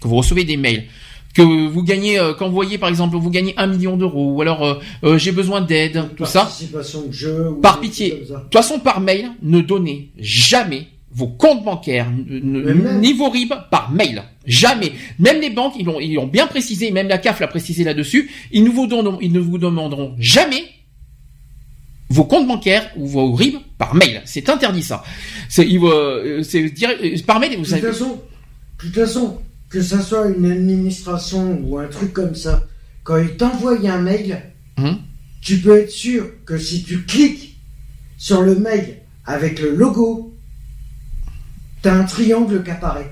que 0.01 0.09
vous 0.09 0.17
recevez 0.17 0.45
des 0.45 0.57
mails, 0.57 0.85
que 1.35 1.43
vous 1.43 1.83
gagnez, 1.83 2.19
euh, 2.19 2.35
quand 2.35 2.47
vous 2.47 2.55
voyez 2.55 2.79
par 2.79 2.89
exemple, 2.89 3.17
vous 3.17 3.31
gagnez 3.31 3.55
un 3.57 3.67
million 3.67 3.97
d'euros, 3.97 4.33
ou 4.35 4.43
alors 4.43 4.81
j'ai 5.17 5.33
besoin 5.33 5.61
d'aide, 5.61 6.05
tout 6.17 6.27
ça. 6.27 6.51
par 7.63 7.81
pitié. 7.81 8.11
De 8.11 8.35
toute 8.35 8.53
façon, 8.53 8.79
par 8.79 9.01
mail, 9.01 9.31
ne 9.43 9.61
donnez 9.61 10.11
jamais 10.19 10.89
vos 11.11 11.29
comptes 11.29 11.65
bancaires, 11.65 12.09
ni 12.11 13.13
vos 13.13 13.29
RIB 13.31 13.53
par 13.71 13.91
mail. 13.91 14.23
Jamais. 14.47 14.93
Même 15.19 15.41
les 15.41 15.51
banques, 15.51 15.75
ils 15.79 15.87
l'ont, 15.87 16.01
ils 16.01 16.19
ont 16.19 16.27
bien 16.27 16.47
précisé, 16.47 16.91
même 16.91 17.09
la 17.09 17.19
CAF 17.19 17.41
l'a 17.41 17.49
précisé 17.49 17.85
là-dessus, 17.85 18.31
ils 18.51 18.65
ne 18.65 18.71
vous 18.71 18.87
donneront, 18.87 19.19
ils 19.21 19.33
ne 19.33 19.41
vous 19.41 19.59
demanderont 19.59 20.15
jamais 20.19 20.65
vos 22.09 22.25
comptes 22.25 22.47
bancaires 22.47 22.91
ou 22.97 23.07
vos 23.07 23.33
RIB 23.33 23.57
par 23.79 23.95
mail. 23.95 24.23
C'est 24.25 24.49
interdit 24.49 24.83
ça. 24.83 25.03
C'est, 25.49 25.67
euh, 25.67 26.43
euh, 26.55 27.17
par 27.27 27.41
mail. 27.41 27.57
Vous 27.57 27.65
de 27.65 27.71
toute 27.71 27.81
façon, 27.81 28.09
de 28.11 28.87
toute 28.87 28.95
façon, 28.95 29.39
que 29.71 29.81
ça 29.81 30.01
soit 30.01 30.29
une 30.29 30.51
administration 30.51 31.61
ou 31.65 31.79
un 31.79 31.87
truc 31.87 32.13
comme 32.13 32.35
ça, 32.35 32.67
quand 33.05 33.17
ils 33.17 33.37
t'envoient 33.37 33.79
un 33.85 33.99
mail, 33.99 34.43
hum. 34.77 34.99
tu 35.41 35.59
peux 35.59 35.79
être 35.79 35.91
sûr 35.91 36.27
que 36.45 36.59
si 36.59 36.85
tu 36.85 37.03
cliques 37.05 37.57
sur 38.19 38.43
le 38.43 38.57
mail 38.57 38.99
avec 39.25 39.61
le 39.61 39.75
logo 39.75 40.33
t'as 41.83 41.95
un 41.95 42.05
triangle 42.05 42.63
qui 42.63 42.71
apparaît. 42.71 43.11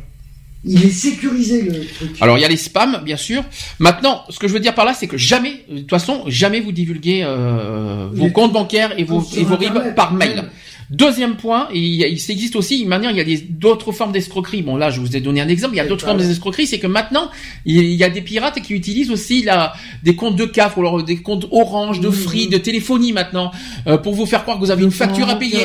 Il 0.65 0.85
est 0.85 0.91
sécurisé 0.91 1.63
le 1.63 1.87
truc. 1.87 2.21
Alors 2.21 2.37
il 2.37 2.43
y 2.43 2.45
a 2.45 2.49
les 2.49 2.57
spams 2.57 3.01
bien 3.03 3.17
sûr. 3.17 3.43
Maintenant, 3.79 4.25
ce 4.29 4.39
que 4.39 4.47
je 4.47 4.53
veux 4.53 4.61
dire 4.61 4.75
par 4.75 4.85
là, 4.85 4.93
c'est 4.93 5.07
que 5.07 5.17
jamais, 5.17 5.65
de 5.71 5.79
toute 5.79 5.91
façon, 5.91 6.25
jamais 6.27 6.61
vous 6.61 6.73
divulguez 6.73 7.23
euh, 7.25 8.09
vos 8.13 8.29
comptes 8.29 8.53
bancaires 8.53 8.99
et 8.99 9.05
vos, 9.05 9.23
et 9.37 9.45
vos 9.45 9.57
RIB 9.57 9.95
par 9.95 10.13
mail. 10.13 10.51
Deuxième 10.91 11.37
point, 11.37 11.69
il, 11.73 12.03
existe 12.03 12.57
aussi 12.57 12.85
manière, 12.85 13.13
il 13.13 13.17
y 13.17 13.37
a 13.37 13.41
d'autres 13.49 13.93
formes 13.93 14.11
d'escroquerie. 14.11 14.63
Bon 14.63 14.77
là, 14.77 14.91
je 14.91 15.01
vous 15.01 15.17
ai 15.17 15.21
donné 15.21 15.41
un 15.41 15.49
exemple. 15.49 15.75
Il 15.75 15.79
y 15.79 15.81
a 15.81 15.87
d'autres 15.87 16.05
formes 16.05 16.19
d'escroquerie, 16.19 16.67
c'est 16.67 16.81
que 16.81 16.89
maintenant, 16.89 17.31
il 17.65 17.95
y 17.95 18.03
a 18.03 18.11
des 18.11 18.23
pirates 18.23 18.61
qui 18.61 18.75
utilisent 18.75 19.13
aussi 19.13 19.43
la, 19.43 19.73
des 20.03 20.17
comptes 20.17 20.35
de 20.35 20.47
CAF 20.47 20.77
ou 20.77 20.81
alors 20.81 21.03
des 21.05 21.19
comptes 21.19 21.47
Orange, 21.53 22.01
de 22.01 22.11
Free, 22.11 22.49
de 22.49 22.59
téléphonie 22.59 23.13
maintenant, 23.13 23.53
euh, 23.87 23.99
pour 23.99 24.15
vous 24.15 24.27
faire 24.27 24.43
croire 24.43 24.59
que 24.59 24.65
vous 24.65 24.73
avez 24.73 24.83
une 24.83 24.91
facture 24.91 25.29
à 25.29 25.37
payer. 25.37 25.65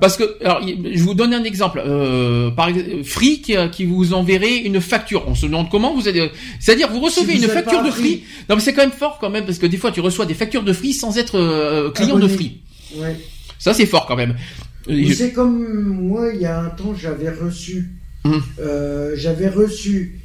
Parce 0.00 0.16
que, 0.16 0.42
alors, 0.42 0.60
je 0.66 1.02
vous 1.04 1.14
donne 1.14 1.34
un 1.34 1.44
exemple. 1.44 1.82
Euh, 1.84 2.50
par 2.50 2.70
Free 3.04 3.42
qui, 3.42 3.84
vous 3.84 4.14
enverrait 4.14 4.56
une 4.56 4.80
facture. 4.80 5.24
On 5.26 5.34
se 5.34 5.46
demande 5.46 5.68
comment 5.70 5.94
vous 5.94 6.08
allez. 6.08 6.30
C'est-à-dire, 6.60 6.88
vous 6.90 7.00
recevez 7.00 7.34
une 7.34 7.46
facture 7.46 7.82
de 7.82 7.90
Free. 7.90 8.24
Non, 8.48 8.56
mais 8.56 8.62
c'est 8.62 8.72
quand 8.72 8.82
même 8.82 8.90
fort 8.90 9.18
quand 9.20 9.30
même 9.30 9.44
parce 9.44 9.58
que 9.58 9.66
des 9.66 9.76
fois, 9.76 9.92
tu 9.92 10.00
reçois 10.00 10.24
des 10.24 10.34
factures 10.34 10.62
de 10.62 10.72
Free 10.72 10.94
sans 10.94 11.18
être 11.18 11.38
euh, 11.38 11.90
client 11.90 12.18
de 12.18 12.26
Free. 12.26 12.60
Ouais. 12.96 13.16
Ça, 13.62 13.72
c'est 13.72 13.86
fort 13.86 14.06
quand 14.06 14.16
même. 14.16 14.34
C'est 14.88 15.32
comme 15.32 15.84
moi, 15.84 16.30
il 16.34 16.40
y 16.40 16.46
a 16.46 16.58
un 16.58 16.70
temps, 16.70 16.96
j'avais 17.00 17.30
reçu, 17.30 17.90
hum. 18.24 18.42
euh, 18.58 19.12
j'avais 19.16 19.48
reçu 19.48 20.18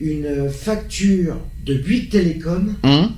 une 0.00 0.48
facture 0.48 1.36
de 1.64 1.74
Bouygues 1.74 2.10
Télécom. 2.10 2.76
Hum. 2.84 3.10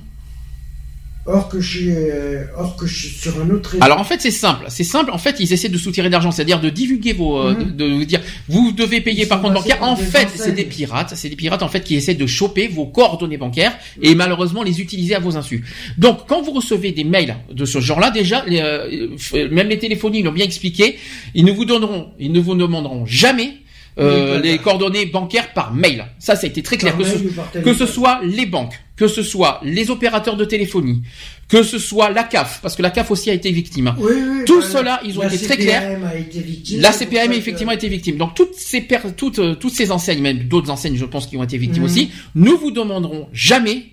Or 1.31 1.47
que 1.47 1.59
je 1.59 1.77
suis, 1.77 1.91
euh, 1.91 2.45
or 2.57 2.75
que 2.75 2.87
je 2.87 3.07
suis 3.07 3.09
sur 3.09 3.39
un 3.39 3.49
autre. 3.51 3.75
Alors 3.81 3.99
en 3.99 4.03
fait 4.03 4.19
c'est 4.19 4.31
simple, 4.31 4.65
c'est 4.69 4.83
simple. 4.83 5.11
En 5.11 5.19
fait 5.19 5.35
ils 5.39 5.53
essaient 5.53 5.69
de 5.69 5.77
soutirer 5.77 6.09
d'argent, 6.09 6.31
c'est-à-dire 6.31 6.59
de 6.59 6.69
divulguer 6.71 7.13
vos, 7.13 7.37
euh, 7.37 7.51
hum. 7.51 7.75
de, 7.75 7.85
vous 7.85 8.05
dire 8.05 8.19
vous 8.47 8.71
devez 8.71 8.99
payer 8.99 9.27
par 9.27 9.39
compte 9.39 9.53
bancaire. 9.53 9.77
En 9.81 9.95
fait 9.95 10.27
c'est 10.33 10.53
des 10.53 10.63
pirates, 10.63 11.13
c'est 11.15 11.29
des 11.29 11.35
pirates 11.35 11.61
en 11.61 11.67
fait 11.67 11.81
qui 11.81 11.95
essaient 11.95 12.15
de 12.15 12.25
choper 12.25 12.67
vos 12.67 12.87
coordonnées 12.87 13.37
bancaires 13.37 13.77
et 14.01 14.15
malheureusement 14.15 14.63
les 14.63 14.81
utiliser 14.81 15.13
à 15.13 15.19
vos 15.19 15.37
insus. 15.37 15.63
Donc 15.99 16.21
quand 16.27 16.41
vous 16.41 16.51
recevez 16.51 16.93
des 16.93 17.03
mails 17.03 17.35
de 17.51 17.65
ce 17.65 17.79
genre-là, 17.79 18.09
déjà 18.09 18.43
euh, 18.49 19.09
même 19.51 19.69
les 19.69 19.77
téléphonies 19.77 20.23
l'ont 20.23 20.31
bien 20.31 20.45
expliqué, 20.45 20.97
ils 21.35 21.45
ne 21.45 21.51
vous 21.51 21.65
donneront, 21.65 22.07
ils 22.19 22.31
ne 22.31 22.39
vous 22.39 22.55
demanderont 22.55 23.05
jamais 23.05 23.53
euh, 23.99 24.39
les 24.39 24.57
coordonnées 24.59 25.05
bancaires 25.05 25.51
par 25.53 25.73
mail. 25.73 26.05
Ça, 26.19 26.35
ça 26.35 26.45
a 26.45 26.49
été 26.49 26.63
très 26.63 26.77
clair. 26.77 26.95
Que 26.97 27.03
ce, 27.03 27.59
que 27.59 27.73
ce, 27.73 27.85
soit 27.85 28.21
les 28.23 28.45
banques, 28.45 28.79
que 28.99 29.07
ce 29.07 29.23
soit 29.23 29.61
les 29.63 29.89
opérateurs 29.91 30.35
de 30.35 30.43
téléphonie, 30.43 31.03
que 31.47 31.63
ce 31.63 31.79
soit 31.79 32.09
la 32.09 32.25
CAF, 32.25 32.59
parce 32.61 32.75
que 32.75 32.81
la 32.81 32.89
CAF 32.89 33.09
aussi 33.11 33.29
a 33.29 33.33
été 33.33 33.49
victime. 33.49 33.95
Oui, 33.97 34.11
oui, 34.13 34.43
Tout 34.45 34.61
cela, 34.61 34.99
ils 35.05 35.17
ont 35.17 35.23
été 35.23 35.37
très 35.37 35.55
clairs. 35.55 35.97
A 36.05 36.17
été 36.17 36.41
victime, 36.41 36.81
la 36.81 36.91
CPM 36.91 37.31
a 37.31 37.35
effectivement 37.35 37.71
été 37.71 37.87
victime. 37.87 38.17
Donc 38.17 38.35
toutes 38.35 38.55
ces 38.55 38.85
toutes 39.15 39.39
euh, 39.39 39.55
toutes 39.55 39.71
ces 39.73 39.91
enseignes, 39.91 40.21
même 40.21 40.39
d'autres 40.49 40.69
enseignes, 40.69 40.97
je 40.97 41.05
pense, 41.05 41.27
qui 41.27 41.37
ont 41.37 41.43
été 41.43 41.57
victimes 41.57 41.83
mhm. 41.83 41.89
aussi, 41.89 42.11
nous 42.35 42.57
vous 42.57 42.71
demanderons 42.71 43.29
jamais, 43.31 43.85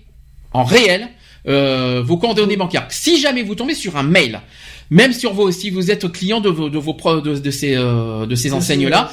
en 0.51 0.65
réel, 0.65 1.07
euh, 1.47 2.03
vos 2.05 2.17
coordonnées 2.17 2.57
bancaires. 2.57 2.87
Si 2.89 3.17
jamais 3.17 3.43
vous 3.43 3.55
tombez 3.55 3.75
sur 3.75 3.95
un 3.95 4.03
mail 4.03 4.41
même 4.89 5.13
sur 5.13 5.33
vos, 5.33 5.51
si 5.51 5.69
vous 5.69 5.91
êtes 5.91 6.09
client 6.11 6.39
de 6.39 6.49
vos, 6.49 6.69
de 6.69 6.77
vos 6.77 6.93
de, 6.93 7.39
de 7.39 7.51
ces, 7.51 7.75
euh, 7.75 8.25
de 8.25 8.35
ces 8.35 8.53
enseignes-là, 8.53 9.11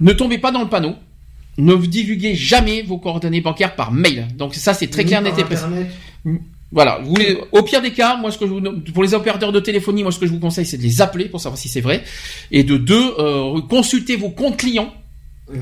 ne 0.00 0.12
tombez 0.12 0.38
pas 0.38 0.50
dans 0.50 0.60
le 0.62 0.68
panneau. 0.68 0.94
Ne 1.58 1.74
divulguez 1.74 2.34
jamais 2.34 2.82
vos 2.82 2.98
coordonnées 2.98 3.40
bancaires 3.40 3.74
par 3.76 3.92
mail. 3.92 4.28
Donc 4.36 4.54
ça, 4.54 4.74
c'est 4.74 4.88
très 4.88 5.04
clair, 5.04 5.22
net 5.22 5.38
et 5.38 5.44
précis. 5.44 5.64
Voilà. 6.72 7.00
Vous, 7.02 7.14
au 7.52 7.62
pire 7.62 7.80
des 7.80 7.92
cas, 7.92 8.16
moi, 8.16 8.30
ce 8.30 8.38
que 8.38 8.46
je 8.46 8.52
vous, 8.52 8.60
pour 8.92 9.02
les 9.02 9.14
opérateurs 9.14 9.52
de 9.52 9.60
téléphonie, 9.60 10.02
moi, 10.02 10.12
ce 10.12 10.18
que 10.18 10.26
je 10.26 10.32
vous 10.32 10.40
conseille, 10.40 10.66
c'est 10.66 10.76
de 10.76 10.82
les 10.82 11.00
appeler 11.00 11.26
pour 11.26 11.40
savoir 11.40 11.58
si 11.58 11.68
c'est 11.68 11.80
vrai, 11.80 12.02
et 12.50 12.64
de 12.64 12.76
deux, 12.76 13.14
euh, 13.18 13.60
consulter 13.62 14.16
vos 14.16 14.30
comptes 14.30 14.58
clients. 14.58 14.92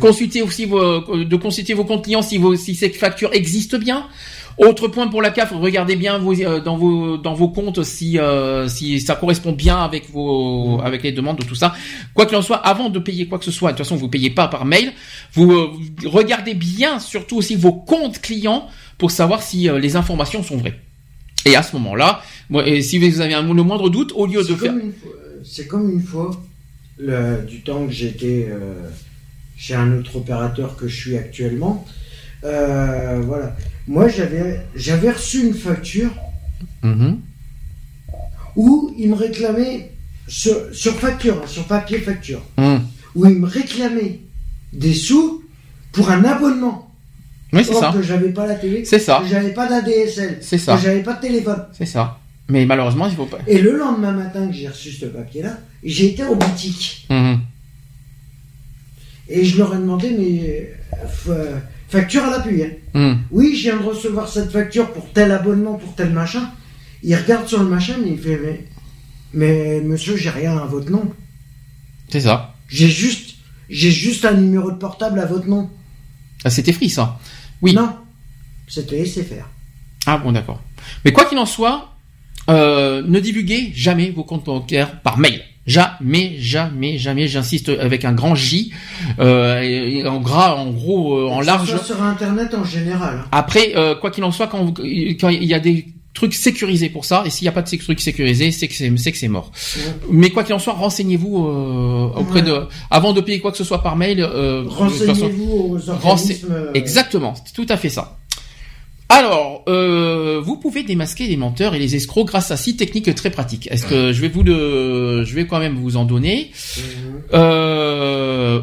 Consultez 0.01 0.41
aussi 0.41 0.65
vos, 0.65 1.01
de 1.25 1.37
consulter 1.37 1.75
vos 1.75 1.85
comptes 1.85 2.05
clients 2.05 2.23
si 2.23 2.39
vos, 2.39 2.57
si 2.57 2.75
ces 2.75 2.89
factures 2.89 3.35
existent 3.35 3.79
bien. 3.79 4.07
Autre 4.57 4.87
point 4.87 5.09
pour 5.09 5.21
la 5.21 5.31
CAF, 5.31 5.53
regardez 5.53 5.97
bien 5.97 6.19
vos, 6.19 6.33
euh, 6.33 6.61
dans 6.61 6.77
vos 6.77 7.17
dans 7.17 7.35
vos 7.35 7.49
comptes 7.49 7.83
si 7.83 8.19
euh, 8.19 8.69
si 8.69 9.01
ça 9.01 9.17
correspond 9.17 9.53
bien 9.53 9.79
avec 9.79 10.09
vos 10.11 10.81
avec 10.83 11.03
les 11.03 11.11
demandes 11.11 11.39
de 11.39 11.45
tout 11.45 11.57
ça. 11.57 11.75
Quoi 12.15 12.27
qu'il 12.27 12.37
en 12.37 12.43
soit, 12.43 12.59
avant 12.59 12.89
de 12.89 13.01
payer 13.01 13.27
quoi 13.27 13.39
que 13.39 13.45
ce 13.45 13.51
soit, 13.51 13.73
de 13.73 13.77
toute 13.77 13.85
façon 13.85 13.97
vous 13.97 14.09
payez 14.09 14.31
pas 14.31 14.47
par 14.47 14.65
mail. 14.65 14.93
Vous, 15.33 15.51
euh, 15.51 15.71
regardez 16.07 16.55
bien 16.55 17.01
surtout 17.01 17.37
aussi 17.37 17.57
vos 17.57 17.73
comptes 17.73 18.21
clients 18.21 18.69
pour 18.97 19.11
savoir 19.11 19.43
si 19.43 19.69
les 19.81 19.97
informations 19.97 20.43
sont 20.45 20.57
vraies. 20.57 20.79
Et 21.47 21.57
à 21.57 21.63
ce 21.63 21.75
moment-là, 21.77 22.23
si 22.81 22.99
vous 22.99 23.21
avez 23.21 23.35
un, 23.35 23.43
le 23.43 23.63
moindre 23.63 23.91
doute, 23.91 24.13
au 24.15 24.27
lieu 24.27 24.43
de 24.45 24.55
faire, 24.55 24.73
c'est 25.45 25.67
comme 25.67 25.91
une 25.91 26.01
fois 26.01 26.31
le, 26.97 27.45
du 27.45 27.61
temps 27.63 27.87
que 27.87 27.93
j'étais 27.93 28.49
chez 29.57 29.75
un 29.75 29.99
autre 29.99 30.17
opérateur 30.17 30.77
que 30.77 30.87
je 30.87 30.97
suis 30.97 31.17
actuellement. 31.17 31.85
voilà 32.43 33.57
moi, 33.87 34.09
j'avais, 34.09 34.61
j'avais 34.75 35.11
reçu 35.11 35.47
une 35.47 35.55
facture 35.55 36.11
mm-hmm. 36.83 37.17
où 38.57 38.95
il 38.99 39.11
me 39.11 39.15
réclamait, 39.15 39.93
sur, 40.27 40.57
sur 40.73 40.95
facture, 40.95 41.41
hein, 41.43 41.47
sur 41.47 41.65
papier 41.65 41.99
facture, 41.99 42.43
mm. 42.57 42.77
où 43.15 43.27
il 43.27 43.37
me 43.37 43.47
réclamait 43.47 44.21
des 44.73 44.95
sous 44.95 45.43
pour 45.93 46.11
un 46.11 46.25
abonnement. 46.25 46.91
Oui, 47.53 47.65
c'est 47.65 47.75
ça. 47.75 47.93
que 47.93 48.03
j'avais 48.03 48.31
pas 48.31 48.47
la 48.47 48.57
télé. 48.57 48.85
C'est 48.85 48.99
ça. 48.99 49.21
Que 49.23 49.29
j'avais 49.29 49.53
pas 49.53 49.69
d'ADSL. 49.69 50.39
C'est 50.41 50.59
ça. 50.59 50.75
Que 50.75 50.83
j'avais 50.83 51.03
pas 51.03 51.15
de 51.15 51.21
téléphone. 51.21 51.65
C'est 51.73 51.87
ça. 51.87 52.19
Mais 52.49 52.67
malheureusement, 52.67 53.07
il 53.07 53.15
faut 53.15 53.27
pas. 53.27 53.39
Et 53.47 53.61
le 53.61 53.79
lendemain 53.79 54.13
matin 54.13 54.49
que 54.49 54.53
j'ai 54.53 54.69
reçu 54.69 54.91
ce 54.91 55.07
papier-là, 55.07 55.59
j'ai 55.85 56.07
été 56.07 56.25
au 56.25 56.35
boutique. 56.35 57.07
Mm-hmm. 57.11 57.39
Et 59.29 59.45
je 59.45 59.57
leur 59.57 59.75
ai 59.75 59.79
demandé, 59.79 60.11
mais 60.19 60.75
euh, 61.29 61.59
Facture 61.95 62.25
à 62.25 62.31
l'appui. 62.31 62.61
Hein. 62.61 62.71
Hmm. 62.93 63.15
Oui, 63.31 63.55
je 63.55 63.71
viens 63.71 63.77
de 63.77 63.85
recevoir 63.85 64.27
cette 64.27 64.51
facture 64.51 64.93
pour 64.93 65.09
tel 65.13 65.31
abonnement, 65.31 65.75
pour 65.75 65.95
tel 65.95 66.11
machin. 66.11 66.51
Il 67.05 67.15
regarde 67.15 67.47
sur 67.47 67.63
le 67.63 67.69
machin 67.69 67.95
et 68.05 68.11
il 68.11 68.19
fait 68.19 68.37
Mais, 68.37 68.67
mais 69.33 69.81
monsieur, 69.81 70.17
j'ai 70.17 70.31
rien 70.31 70.59
à 70.59 70.65
votre 70.65 70.91
nom. 70.91 71.13
C'est 72.09 72.23
ça. 72.23 72.57
J'ai 72.67 72.89
juste, 72.89 73.37
j'ai 73.69 73.93
juste 73.93 74.25
un 74.25 74.33
numéro 74.33 74.73
de 74.73 74.77
portable 74.77 75.21
à 75.21 75.27
votre 75.27 75.47
nom. 75.47 75.71
Ah, 76.43 76.51
c'était 76.51 76.73
Free, 76.73 76.91
ça 76.91 77.21
Oui. 77.63 77.75
Non, 77.75 77.95
c'était 78.67 79.07
SFR. 79.07 79.49
Ah 80.07 80.19
bon, 80.19 80.33
d'accord. 80.33 80.61
Mais 81.05 81.13
quoi 81.13 81.27
qu'il 81.27 81.39
en 81.39 81.47
soit, 81.47 81.95
euh, 82.49 83.05
ne 83.07 83.21
divulguez 83.21 83.71
jamais 83.73 84.11
vos 84.11 84.25
comptes 84.25 84.47
bancaires 84.47 85.01
par 85.03 85.19
mail. 85.19 85.45
Jamais, 85.67 86.37
jamais, 86.39 86.99
jamais, 86.99 87.27
j'insiste 87.27 87.71
avec 87.71 88.05
un 88.05 88.13
grand 88.13 88.35
J, 88.35 88.73
euh, 89.19 90.05
en 90.07 90.21
gras, 90.21 90.57
en 90.57 90.71
gros, 90.71 91.19
euh, 91.19 91.29
en 91.29 91.41
large. 91.41 91.81
sur 91.83 92.03
Internet 92.03 92.55
en 92.55 92.65
général. 92.65 93.25
Après, 93.33 93.73
euh, 93.77 93.95
quoi 93.95 94.11
qu'il 94.11 94.25
en 94.25 94.33
soit, 94.33 94.47
quand, 94.47 94.75
quand 94.79 95.29
il 95.31 95.45
y 95.45 95.55
a 95.55 95.61
des 95.61 95.87
truc 96.15 96.33
sécurisé 96.33 96.89
pour 96.89 97.05
ça. 97.05 97.25
Et 97.27 97.31
s'il 97.31 97.45
n'y 97.45 97.49
a 97.49 97.53
pas 97.53 97.63
de 97.63 97.77
truc 97.77 98.01
sécurisé, 98.01 98.53
c'est 98.53 98.69
que 98.69 98.75
c'est, 98.75 98.97
c'est 98.97 99.13
que 99.13 99.19
c'est 99.19 99.29
mort. 99.29 99.51
Mais 100.11 100.31
quoi 100.31 100.45
qu'il 100.45 100.55
en 100.55 100.59
soit, 100.59 100.73
renseignez-vous 100.73 101.47
euh, 101.47 102.21
auprès 102.21 102.41
de, 102.41 102.63
avant 102.91 103.13
de 103.13 103.21
payer 103.21 103.41
quoi 103.41 103.51
que 103.51 103.59
ce 103.59 103.65
soit 103.65 103.83
par 103.83 103.97
mail. 103.97 104.21
Euh, 104.21 104.65
renseignez-vous 104.67 105.77
aux 105.77 105.91
organismes. 105.91 106.49
Euh, 106.51 106.71
Exactement, 106.73 107.35
c'est 107.45 107.53
tout 107.53 107.67
à 107.69 107.77
fait 107.77 107.89
ça. 107.91 108.17
Alors, 109.17 109.63
euh, 109.69 110.41
vous 110.43 110.57
pouvez 110.57 110.83
démasquer 110.83 111.29
les 111.29 111.37
menteurs 111.37 111.77
et 111.77 111.79
les 111.79 111.95
escrocs 111.95 112.27
grâce 112.27 112.51
à 112.51 112.57
six 112.57 112.77
techniques 112.77 113.15
très 113.15 113.31
pratiques. 113.31 113.69
Est-ce 113.71 113.87
que 113.87 114.13
je 114.13 114.21
vais 114.21 114.29
vous 114.29 114.43
le, 114.43 115.23
je 115.25 115.35
vais 115.37 115.47
quand 115.47 115.61
même 115.61 115.77
vous 115.77 115.97
en 115.97 116.05
donner. 116.05 116.51
Mhm. 116.77 116.83
Euh, 117.33 118.61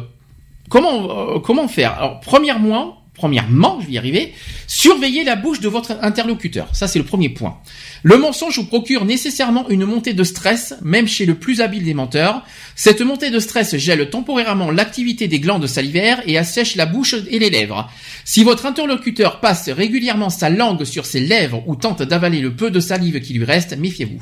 comment, 0.68 1.40
comment 1.40 1.68
faire? 1.68 1.94
Alors, 1.94 2.20
premièrement, 2.20 3.01
Premièrement, 3.22 3.78
je 3.80 3.86
vais 3.86 3.92
y 3.92 3.98
arriver, 3.98 4.34
surveillez 4.66 5.22
la 5.22 5.36
bouche 5.36 5.60
de 5.60 5.68
votre 5.68 5.96
interlocuteur. 6.02 6.74
Ça, 6.74 6.88
c'est 6.88 6.98
le 6.98 7.04
premier 7.04 7.28
point. 7.28 7.56
Le 8.02 8.16
mensonge 8.18 8.58
vous 8.58 8.64
procure 8.64 9.04
nécessairement 9.04 9.68
une 9.68 9.84
montée 9.84 10.12
de 10.12 10.24
stress, 10.24 10.74
même 10.82 11.06
chez 11.06 11.24
le 11.24 11.36
plus 11.36 11.60
habile 11.60 11.84
des 11.84 11.94
menteurs. 11.94 12.44
Cette 12.74 13.00
montée 13.00 13.30
de 13.30 13.38
stress 13.38 13.76
gèle 13.76 14.10
temporairement 14.10 14.72
l'activité 14.72 15.28
des 15.28 15.38
glandes 15.38 15.68
salivaires 15.68 16.20
et 16.26 16.36
assèche 16.36 16.74
la 16.74 16.84
bouche 16.84 17.14
et 17.30 17.38
les 17.38 17.48
lèvres. 17.48 17.88
Si 18.24 18.42
votre 18.42 18.66
interlocuteur 18.66 19.38
passe 19.38 19.68
régulièrement 19.68 20.28
sa 20.28 20.50
langue 20.50 20.82
sur 20.82 21.06
ses 21.06 21.20
lèvres 21.20 21.62
ou 21.68 21.76
tente 21.76 22.02
d'avaler 22.02 22.40
le 22.40 22.52
peu 22.56 22.72
de 22.72 22.80
salive 22.80 23.20
qui 23.20 23.34
lui 23.34 23.44
reste, 23.44 23.78
méfiez-vous. 23.78 24.20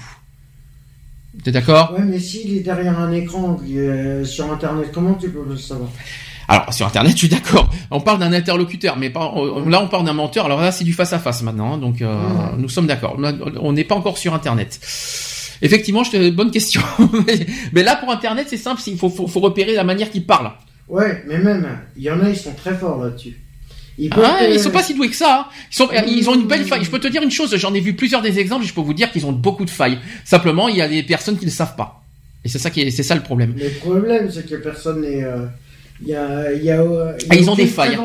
T'es 1.43 1.53
d'accord? 1.53 1.95
Ouais, 1.97 2.05
mais 2.05 2.19
s'il 2.19 2.55
est 2.55 2.61
derrière 2.61 2.99
un 2.99 3.12
écran 3.12 3.59
euh, 3.67 4.27
sur 4.27 4.53
Internet, 4.53 4.91
comment 4.93 5.15
tu 5.15 5.31
peux 5.31 5.49
le 5.49 5.57
savoir? 5.57 5.89
Alors 6.51 6.75
sur 6.75 6.85
Internet, 6.85 7.12
je 7.12 7.19
suis 7.19 7.29
d'accord. 7.29 7.70
On 7.93 8.01
parle 8.01 8.19
d'un 8.19 8.33
interlocuteur, 8.33 8.97
mais 8.99 9.09
pas, 9.09 9.33
là 9.69 9.81
on 9.81 9.87
parle 9.87 10.05
d'un 10.05 10.15
menteur. 10.15 10.47
Alors 10.47 10.61
là, 10.61 10.73
c'est 10.73 10.83
du 10.83 10.93
face 10.93 11.12
à 11.12 11.20
face 11.20 11.43
maintenant. 11.43 11.75
Hein, 11.75 11.79
donc 11.79 12.03
euh, 12.03 12.12
nous 12.59 12.69
sommes 12.69 12.89
d'accord. 12.89 13.17
On 13.61 13.73
n'est 13.73 13.85
pas 13.85 13.95
encore 13.95 14.19
sur 14.19 14.35
Internet. 14.35 14.81
Effectivement, 15.62 16.03
je 16.03 16.11
te 16.11 16.31
bonne 16.31 16.51
question. 16.51 16.83
mais 17.73 17.85
là 17.85 17.95
pour 17.95 18.11
Internet, 18.11 18.49
c'est 18.51 18.57
simple. 18.57 18.83
Il 18.89 18.99
faut, 18.99 19.09
faut, 19.09 19.41
repérer 19.41 19.75
la 19.75 19.85
manière 19.85 20.11
qu'il 20.11 20.27
parle. 20.27 20.51
Ouais, 20.89 21.23
mais 21.29 21.39
même 21.39 21.79
il 21.97 22.03
y 22.03 22.11
en 22.11 22.20
a, 22.20 22.29
ils 22.29 22.37
sont 22.37 22.55
très 22.55 22.75
forts 22.75 23.01
là-dessus. 23.01 23.37
Ils, 23.97 24.11
ah, 24.12 24.59
sont 24.59 24.70
pas 24.70 24.83
si 24.83 24.95
doués 24.95 25.11
que 25.11 25.15
ça. 25.15 25.47
Hein. 25.47 25.53
Ils, 25.70 25.77
sont, 25.77 25.89
ils 26.09 26.31
ont 26.31 26.35
une 26.35 26.49
belle 26.49 26.65
faille. 26.65 26.83
Je 26.83 26.91
peux 26.91 26.99
te 26.99 27.07
dire 27.07 27.23
une 27.23 27.31
chose. 27.31 27.55
J'en 27.57 27.75
ai 27.75 27.81
vu 27.81 27.95
plusieurs 27.95 28.23
des 28.23 28.41
exemples. 28.41 28.65
Je 28.65 28.75
peux 28.75 28.81
vous 28.81 28.95
dire 28.95 29.12
qu'ils 29.12 29.25
ont 29.27 29.33
beaucoup 29.33 29.65
de 29.65 29.70
failles. 29.70 30.01
Simplement, 30.25 30.67
il 30.67 30.77
y 30.77 30.83
a 30.83 30.89
des 30.89 31.05
personnes 31.05 31.39
qui 31.39 31.45
ne 31.47 31.51
savent 31.51 31.77
pas. 31.77 32.03
Et 32.45 32.49
c'est 32.49 32.59
ça 32.59 32.70
qui 32.70 32.81
est, 32.81 32.91
c'est 32.91 33.05
ça 33.05 33.15
le 33.15 33.20
problème. 33.20 33.55
Le 33.57 33.70
problème, 33.79 34.29
c'est 34.33 34.49
que 34.49 34.57
personne 34.57 35.03
n'est. 35.03 35.23
Euh, 35.23 35.47
il 36.03 36.09
y 36.09 36.15
a, 36.15 36.53
il 36.53 36.65
y 36.65 36.70
a, 36.70 36.83
ah, 37.29 37.35
ils 37.37 37.51
ont 37.51 37.55
des 37.55 37.67
failles. 37.67 37.99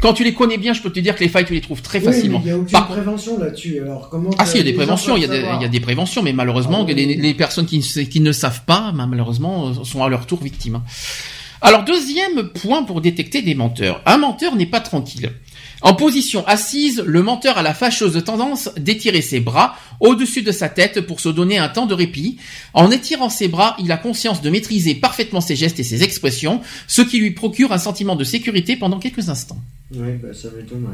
quand 0.00 0.12
tu 0.12 0.24
les 0.24 0.34
connais 0.34 0.58
bien, 0.58 0.74
je 0.74 0.82
peux 0.82 0.90
te 0.90 1.00
dire 1.00 1.14
que 1.14 1.20
les 1.20 1.28
failles, 1.28 1.46
tu 1.46 1.54
les 1.54 1.60
trouves 1.60 1.80
très 1.80 2.00
facilement. 2.00 2.40
il 2.44 2.48
y 2.48 2.52
a 2.52 2.58
aucune 2.58 2.78
prévention 2.86 3.38
là-dessus. 3.38 3.80
Alors 3.80 4.10
comment 4.10 4.30
Ah 4.38 4.44
si, 4.44 4.56
il 4.56 4.58
y 4.58 4.60
a 4.60 4.64
des 4.64 4.74
préventions. 4.74 5.16
Il 5.16 5.22
y 5.22 5.24
a 5.24 5.28
des, 5.28 5.44
il 5.56 5.62
y 5.62 5.64
a 5.64 5.68
des 5.68 5.80
préventions, 5.80 6.22
mais 6.22 6.32
malheureusement, 6.32 6.84
ah, 6.88 6.92
les, 6.92 7.16
les, 7.16 7.34
personnes 7.34 7.66
qui, 7.66 7.80
qui 7.80 8.20
ne 8.20 8.32
savent 8.32 8.64
pas, 8.64 8.92
bah, 8.94 9.06
malheureusement, 9.06 9.84
sont 9.84 10.04
à 10.04 10.08
leur 10.08 10.26
tour 10.26 10.42
victimes. 10.42 10.80
Alors 11.60 11.84
deuxième 11.84 12.50
point 12.50 12.84
pour 12.84 13.00
détecter 13.00 13.42
des 13.42 13.54
menteurs. 13.54 14.02
Un 14.06 14.18
menteur 14.18 14.54
n'est 14.54 14.66
pas 14.66 14.80
tranquille. 14.80 15.30
En 15.80 15.94
position 15.94 16.44
assise, 16.46 17.02
le 17.06 17.22
menteur 17.22 17.58
a 17.58 17.62
la 17.62 17.74
fâcheuse 17.74 18.22
tendance 18.24 18.68
d'étirer 18.76 19.22
ses 19.22 19.40
bras 19.40 19.76
au-dessus 20.00 20.42
de 20.42 20.52
sa 20.52 20.68
tête 20.68 21.00
pour 21.02 21.20
se 21.20 21.28
donner 21.28 21.58
un 21.58 21.68
temps 21.68 21.86
de 21.86 21.94
répit. 21.94 22.38
En 22.74 22.90
étirant 22.90 23.30
ses 23.30 23.48
bras, 23.48 23.76
il 23.78 23.92
a 23.92 23.96
conscience 23.96 24.42
de 24.42 24.50
maîtriser 24.50 24.94
parfaitement 24.94 25.40
ses 25.40 25.56
gestes 25.56 25.78
et 25.78 25.84
ses 25.84 26.02
expressions, 26.02 26.60
ce 26.86 27.02
qui 27.02 27.18
lui 27.18 27.30
procure 27.30 27.72
un 27.72 27.78
sentiment 27.78 28.16
de 28.16 28.24
sécurité 28.24 28.76
pendant 28.76 28.98
quelques 28.98 29.28
instants. 29.28 29.58
Oui, 29.94 30.12
bah, 30.20 30.28
ça 30.34 30.48
m'étonne, 30.56 30.86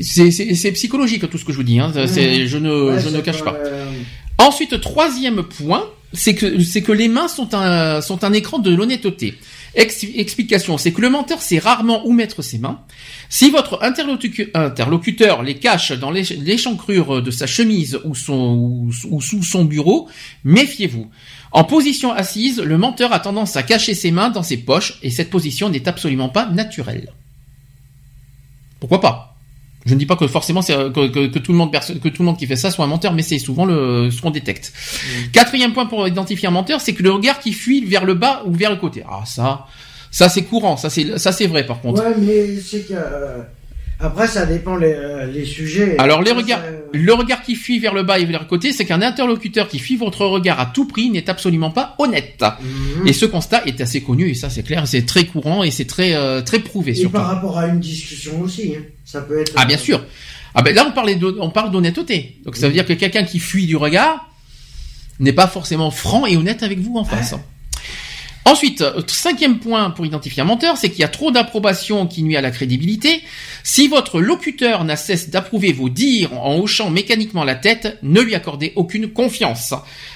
C'est 0.00 0.72
psychologique 0.72 1.28
tout 1.28 1.38
ce 1.38 1.44
que 1.44 1.52
je 1.52 1.56
vous 1.56 1.64
dis. 1.64 1.78
Hein. 1.80 1.88
Mmh. 1.88 2.46
Je 2.46 2.58
ne, 2.58 2.98
je 2.98 3.08
ne 3.08 3.20
cache 3.20 3.42
pas. 3.42 3.54
Euh, 3.54 3.90
Ensuite, 4.38 4.80
troisième 4.80 5.42
point, 5.42 5.88
c'est 6.12 6.34
que, 6.34 6.62
c'est 6.62 6.82
que 6.82 6.92
les 6.92 7.08
mains 7.08 7.28
sont 7.28 7.54
un, 7.54 8.00
sont 8.00 8.24
un 8.24 8.32
écran 8.32 8.58
de 8.58 8.74
l'honnêteté 8.74 9.34
explication, 9.74 10.78
c'est 10.78 10.92
que 10.92 11.00
le 11.00 11.10
menteur 11.10 11.40
sait 11.40 11.58
rarement 11.58 12.06
où 12.06 12.12
mettre 12.12 12.42
ses 12.42 12.58
mains. 12.58 12.80
Si 13.28 13.50
votre 13.50 13.82
interlocuteur 13.82 15.42
les 15.42 15.54
cache 15.54 15.92
dans 15.92 16.10
l'échancrure 16.10 17.22
de 17.22 17.30
sa 17.30 17.46
chemise 17.46 17.98
ou, 18.04 18.14
sous 18.14 19.42
son 19.42 19.64
bureau, 19.64 20.08
méfiez-vous. 20.44 21.10
En 21.52 21.64
position 21.64 22.12
assise, 22.12 22.60
le 22.60 22.78
menteur 22.78 23.12
a 23.12 23.20
tendance 23.20 23.56
à 23.56 23.62
cacher 23.62 23.94
ses 23.94 24.10
mains 24.10 24.30
dans 24.30 24.42
ses 24.42 24.58
poches 24.58 24.98
et 25.02 25.10
cette 25.10 25.30
position 25.30 25.68
n'est 25.68 25.88
absolument 25.88 26.28
pas 26.28 26.46
naturelle. 26.46 27.12
Pourquoi 28.80 29.00
pas? 29.00 29.31
Je 29.84 29.94
ne 29.94 29.98
dis 29.98 30.06
pas 30.06 30.16
que 30.16 30.26
forcément 30.26 30.62
c'est 30.62 30.74
que, 30.74 31.38
tout 31.38 31.52
le 31.52 31.58
monde 31.58 31.72
que 31.72 32.08
tout 32.08 32.22
le 32.22 32.26
monde 32.26 32.38
qui 32.38 32.46
fait 32.46 32.56
ça 32.56 32.70
soit 32.70 32.84
un 32.84 32.88
menteur, 32.88 33.12
mais 33.12 33.22
c'est 33.22 33.38
souvent 33.38 33.64
le 33.64 34.10
ce 34.10 34.20
qu'on 34.20 34.30
détecte. 34.30 34.72
Mm. 34.72 35.30
Quatrième 35.32 35.72
point 35.72 35.86
pour 35.86 36.06
identifier 36.06 36.48
un 36.48 36.52
menteur, 36.52 36.80
c'est 36.80 36.92
que 36.92 37.02
le 37.02 37.10
regard 37.10 37.40
qui 37.40 37.52
fuit 37.52 37.84
vers 37.84 38.04
le 38.04 38.14
bas 38.14 38.42
ou 38.46 38.52
vers 38.52 38.70
le 38.70 38.76
côté. 38.76 39.02
Ah 39.08 39.22
ça, 39.26 39.66
ça 40.10 40.28
c'est 40.28 40.42
courant, 40.42 40.76
ça 40.76 40.90
c'est 40.90 41.18
ça 41.18 41.32
c'est 41.32 41.46
vrai 41.46 41.66
par 41.66 41.80
contre. 41.80 42.04
Ouais, 42.04 42.14
mais 42.18 42.60
c'est 42.60 42.86
que 42.86 42.94
euh, 42.94 43.42
après, 44.02 44.26
ça 44.26 44.46
dépend 44.46 44.76
les, 44.76 44.92
euh, 44.92 45.26
les 45.26 45.44
sujets. 45.44 45.96
Alors, 45.98 46.22
les 46.22 46.32
regards, 46.32 46.60
le 46.92 47.12
regard 47.14 47.42
qui 47.42 47.54
fuit 47.54 47.78
vers 47.78 47.94
le 47.94 48.02
bas 48.02 48.18
et 48.18 48.24
vers 48.24 48.40
le 48.40 48.48
côté, 48.48 48.72
c'est 48.72 48.84
qu'un 48.84 49.00
interlocuteur 49.00 49.68
qui 49.68 49.78
fuit 49.78 49.96
votre 49.96 50.26
regard 50.26 50.58
à 50.58 50.66
tout 50.66 50.86
prix 50.86 51.08
n'est 51.08 51.30
absolument 51.30 51.70
pas 51.70 51.94
honnête. 51.98 52.42
Mhm. 52.42 53.06
Et 53.06 53.12
ce 53.12 53.26
constat 53.26 53.62
est 53.64 53.80
assez 53.80 54.02
connu, 54.02 54.30
et 54.30 54.34
ça 54.34 54.50
c'est 54.50 54.64
clair, 54.64 54.86
c'est 54.88 55.06
très 55.06 55.24
courant 55.24 55.62
et 55.62 55.70
c'est 55.70 55.84
très 55.84 56.14
euh, 56.14 56.42
très 56.42 56.58
prouvé. 56.58 57.00
Et 57.00 57.06
par 57.06 57.26
rapport 57.26 57.58
à 57.58 57.68
une 57.68 57.78
discussion 57.78 58.40
aussi, 58.40 58.74
hein. 58.76 58.82
ça 59.04 59.22
peut 59.22 59.40
être. 59.40 59.52
Ah 59.56 59.64
bien 59.64 59.78
sûr. 59.78 60.04
Ah 60.54 60.62
ben 60.62 60.74
là 60.74 60.84
on 60.86 60.92
parle 60.92 61.10
on 61.40 61.50
parle 61.50 61.70
d'honnêteté. 61.70 62.38
Donc 62.44 62.56
ça 62.56 62.66
veut 62.66 62.74
dire 62.74 62.84
que 62.84 62.92
quelqu'un 62.92 63.22
qui 63.22 63.38
fuit 63.38 63.66
du 63.66 63.76
regard 63.76 64.28
n'est 65.20 65.32
pas 65.32 65.46
forcément 65.46 65.90
franc 65.90 66.26
et 66.26 66.36
honnête 66.36 66.62
avec 66.62 66.80
vous 66.80 66.96
en 66.96 67.04
face. 67.04 67.34
Ensuite, 68.44 68.84
cinquième 69.06 69.58
point 69.60 69.90
pour 69.90 70.04
identifier 70.04 70.42
un 70.42 70.46
menteur, 70.46 70.76
c'est 70.76 70.90
qu'il 70.90 70.98
y 70.98 71.04
a 71.04 71.08
trop 71.08 71.30
d'approbation 71.30 72.06
qui 72.08 72.24
nuit 72.24 72.36
à 72.36 72.40
la 72.40 72.50
crédibilité. 72.50 73.22
Si 73.62 73.86
votre 73.86 74.20
locuteur 74.20 74.82
n'a 74.84 74.96
cesse 74.96 75.30
d'approuver 75.30 75.72
vos 75.72 75.88
dires 75.88 76.32
en 76.34 76.58
hochant 76.58 76.90
mécaniquement 76.90 77.44
la 77.44 77.54
tête, 77.54 77.98
ne 78.02 78.20
lui 78.20 78.34
accordez 78.34 78.72
aucune 78.74 79.12
confiance. 79.12 79.74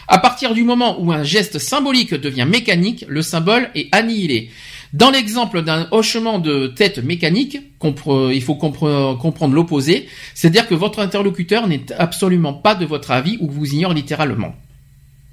À 0.08 0.18
partir 0.18 0.54
du 0.54 0.64
moment 0.64 1.00
où 1.00 1.12
un 1.12 1.22
geste 1.22 1.60
symbolique 1.60 2.14
devient 2.14 2.46
mécanique, 2.48 3.04
le 3.06 3.22
symbole 3.22 3.70
est 3.76 3.88
annihilé. 3.92 4.50
Dans 4.92 5.10
l'exemple 5.10 5.62
d'un 5.62 5.86
hochement 5.92 6.38
de 6.40 6.66
tête 6.66 6.98
mécanique, 6.98 7.58
il 7.82 8.42
faut 8.42 8.54
comprendre 8.56 9.54
l'opposé, 9.54 10.08
c'est-à-dire 10.34 10.66
que 10.66 10.74
votre 10.74 10.98
interlocuteur 10.98 11.68
n'est 11.68 11.92
absolument 11.96 12.54
pas 12.54 12.74
de 12.74 12.86
votre 12.86 13.12
avis 13.12 13.38
ou 13.40 13.48
vous 13.50 13.72
ignore 13.72 13.94
littéralement 13.94 14.54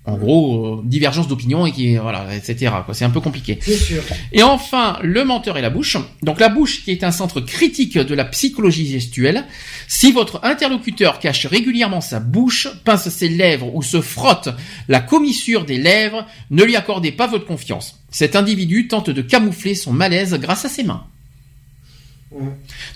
en 0.06 0.17
gros, 0.17 0.65
euh, 0.65 0.82
divergence 0.83 1.30
d'opinion 1.30 1.65
et 1.65 1.72
qui, 1.72 1.95
voilà, 1.95 2.35
etc. 2.35 2.73
C'est 2.91 3.06
un 3.06 3.09
peu 3.09 3.22
compliqué. 3.22 3.59
Sûr. 3.61 4.03
Et 4.33 4.43
enfin, 4.43 4.99
le 5.01 5.23
menteur 5.23 5.57
et 5.57 5.61
la 5.61 5.69
bouche. 5.69 5.98
Donc 6.22 6.41
la 6.41 6.49
bouche 6.49 6.83
qui 6.83 6.91
est 6.91 7.06
un 7.06 7.11
centre 7.11 7.40
critique 7.40 7.98
de 7.98 8.14
la 8.14 8.25
psychologie 8.25 8.85
gestuelle. 8.85 9.45
Si 9.88 10.11
votre 10.11 10.41
interlocuteur 10.43 11.19
cache 11.19 11.45
régulièrement 11.45 12.01
sa 12.01 12.19
bouche, 12.19 12.67
pince 12.83 13.07
ses 13.07 13.30
lèvres 13.30 13.73
ou 13.73 13.82
se 13.82 14.01
frotte 14.01 14.49
la 14.90 14.99
commissure 14.99 15.64
des 15.64 15.77
lèvres, 15.77 16.25
ne 16.51 16.64
lui 16.64 16.75
accordez 16.75 17.14
pas 17.14 17.27
votre 17.27 17.45
confiance. 17.45 18.03
Cet 18.09 18.35
individu 18.35 18.88
tente 18.90 19.09
de 19.09 19.22
camoufler 19.22 19.73
son 19.73 19.93
malaise 19.93 20.33
grâce 20.33 20.65
à 20.65 20.69
ses 20.69 20.83
mains. 20.83 21.06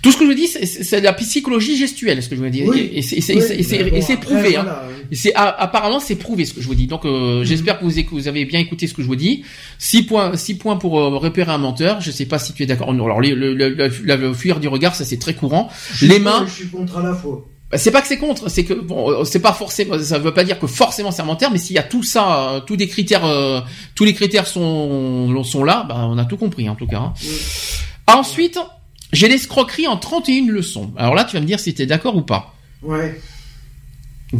Tout 0.01 0.11
ce 0.11 0.17
que 0.17 0.27
je 0.27 0.33
dis, 0.33 0.47
c'est 0.47 1.01
la 1.01 1.13
psychologie 1.13 1.77
gestuelle, 1.77 2.21
ce 2.23 2.29
que 2.29 2.35
je 2.35 2.41
veux 2.41 2.49
dire. 2.49 2.71
et 2.73 3.01
c'est 3.01 4.17
prouvé. 4.17 4.55
hein. 4.55 4.65
C'est 5.11 5.33
apparemment 5.35 5.99
c'est 5.99 6.15
prouvé 6.15 6.45
ce 6.45 6.53
que 6.53 6.61
je 6.61 6.67
vous 6.67 6.75
dis. 6.75 6.87
Donc 6.87 7.05
euh, 7.05 7.39
mhm. 7.39 7.43
j'espère 7.45 7.79
que 7.79 7.85
vous, 7.85 7.91
vous, 8.11 8.27
avez 8.27 8.45
bien 8.45 8.59
écouté 8.59 8.87
ce 8.87 8.93
que 8.93 9.01
je 9.01 9.07
vous 9.07 9.15
dis. 9.15 9.43
Six 9.79 10.03
points, 10.03 10.35
six 10.35 10.55
points 10.55 10.77
pour 10.77 10.99
euh, 10.99 11.17
repérer 11.17 11.51
un 11.51 11.57
menteur. 11.57 12.01
Je 12.01 12.11
sais 12.11 12.25
pas 12.25 12.39
si 12.39 12.53
tu 12.53 12.63
es 12.63 12.65
d'accord. 12.65 12.91
Alors 12.91 13.21
le, 13.21 13.33
le, 13.33 13.69
le, 13.69 14.33
fuir 14.33 14.59
du 14.59 14.67
regard, 14.67 14.95
ça 14.95 15.05
c'est 15.05 15.17
très 15.17 15.33
courant. 15.33 15.69
les 16.01 16.19
mains. 16.19 16.45
je 16.47 16.53
suis 16.53 16.67
contre 16.67 16.97
à 16.97 17.03
la 17.03 17.13
fois. 17.13 17.45
Bah, 17.69 17.77
c'est 17.77 17.91
pas 17.91 18.01
que 18.01 18.07
c'est 18.07 18.17
contre, 18.17 18.49
c'est 18.49 18.63
que 18.63 18.73
bon, 18.73 19.11
euh, 19.11 19.23
c'est 19.25 19.41
pas 19.41 19.51
forcément, 19.51 19.99
ça 19.99 20.19
veut 20.19 20.33
pas 20.33 20.45
dire 20.45 20.57
que 20.57 20.67
forcément 20.67 21.11
c'est 21.11 21.21
un 21.21 21.25
menteur, 21.25 21.51
mais 21.51 21.57
s'il 21.57 21.75
y 21.75 21.79
a 21.79 21.83
tout 21.83 22.01
ça, 22.01 22.63
tous 22.65 22.77
des 22.77 22.87
critères, 22.87 23.23
tous 23.93 24.05
les 24.05 24.13
critères 24.13 24.47
sont 24.47 25.43
sont 25.43 25.65
là, 25.65 25.85
bah 25.87 26.07
on 26.09 26.17
a 26.17 26.23
tout 26.23 26.37
compris 26.37 26.69
en 26.69 26.75
tout 26.75 26.87
cas. 26.87 26.99
Hein. 26.99 27.13
Ensuite, 28.07 28.57
j'ai 29.13 29.27
l'escroquerie 29.27 29.87
en 29.87 29.97
31 29.97 30.47
leçons. 30.47 30.91
Alors 30.97 31.15
là, 31.15 31.23
tu 31.23 31.35
vas 31.35 31.41
me 31.41 31.45
dire 31.45 31.59
si 31.59 31.73
tu 31.73 31.81
es 31.81 31.85
d'accord 31.85 32.15
ou 32.15 32.21
pas. 32.21 32.53
Ouais. 32.81 33.19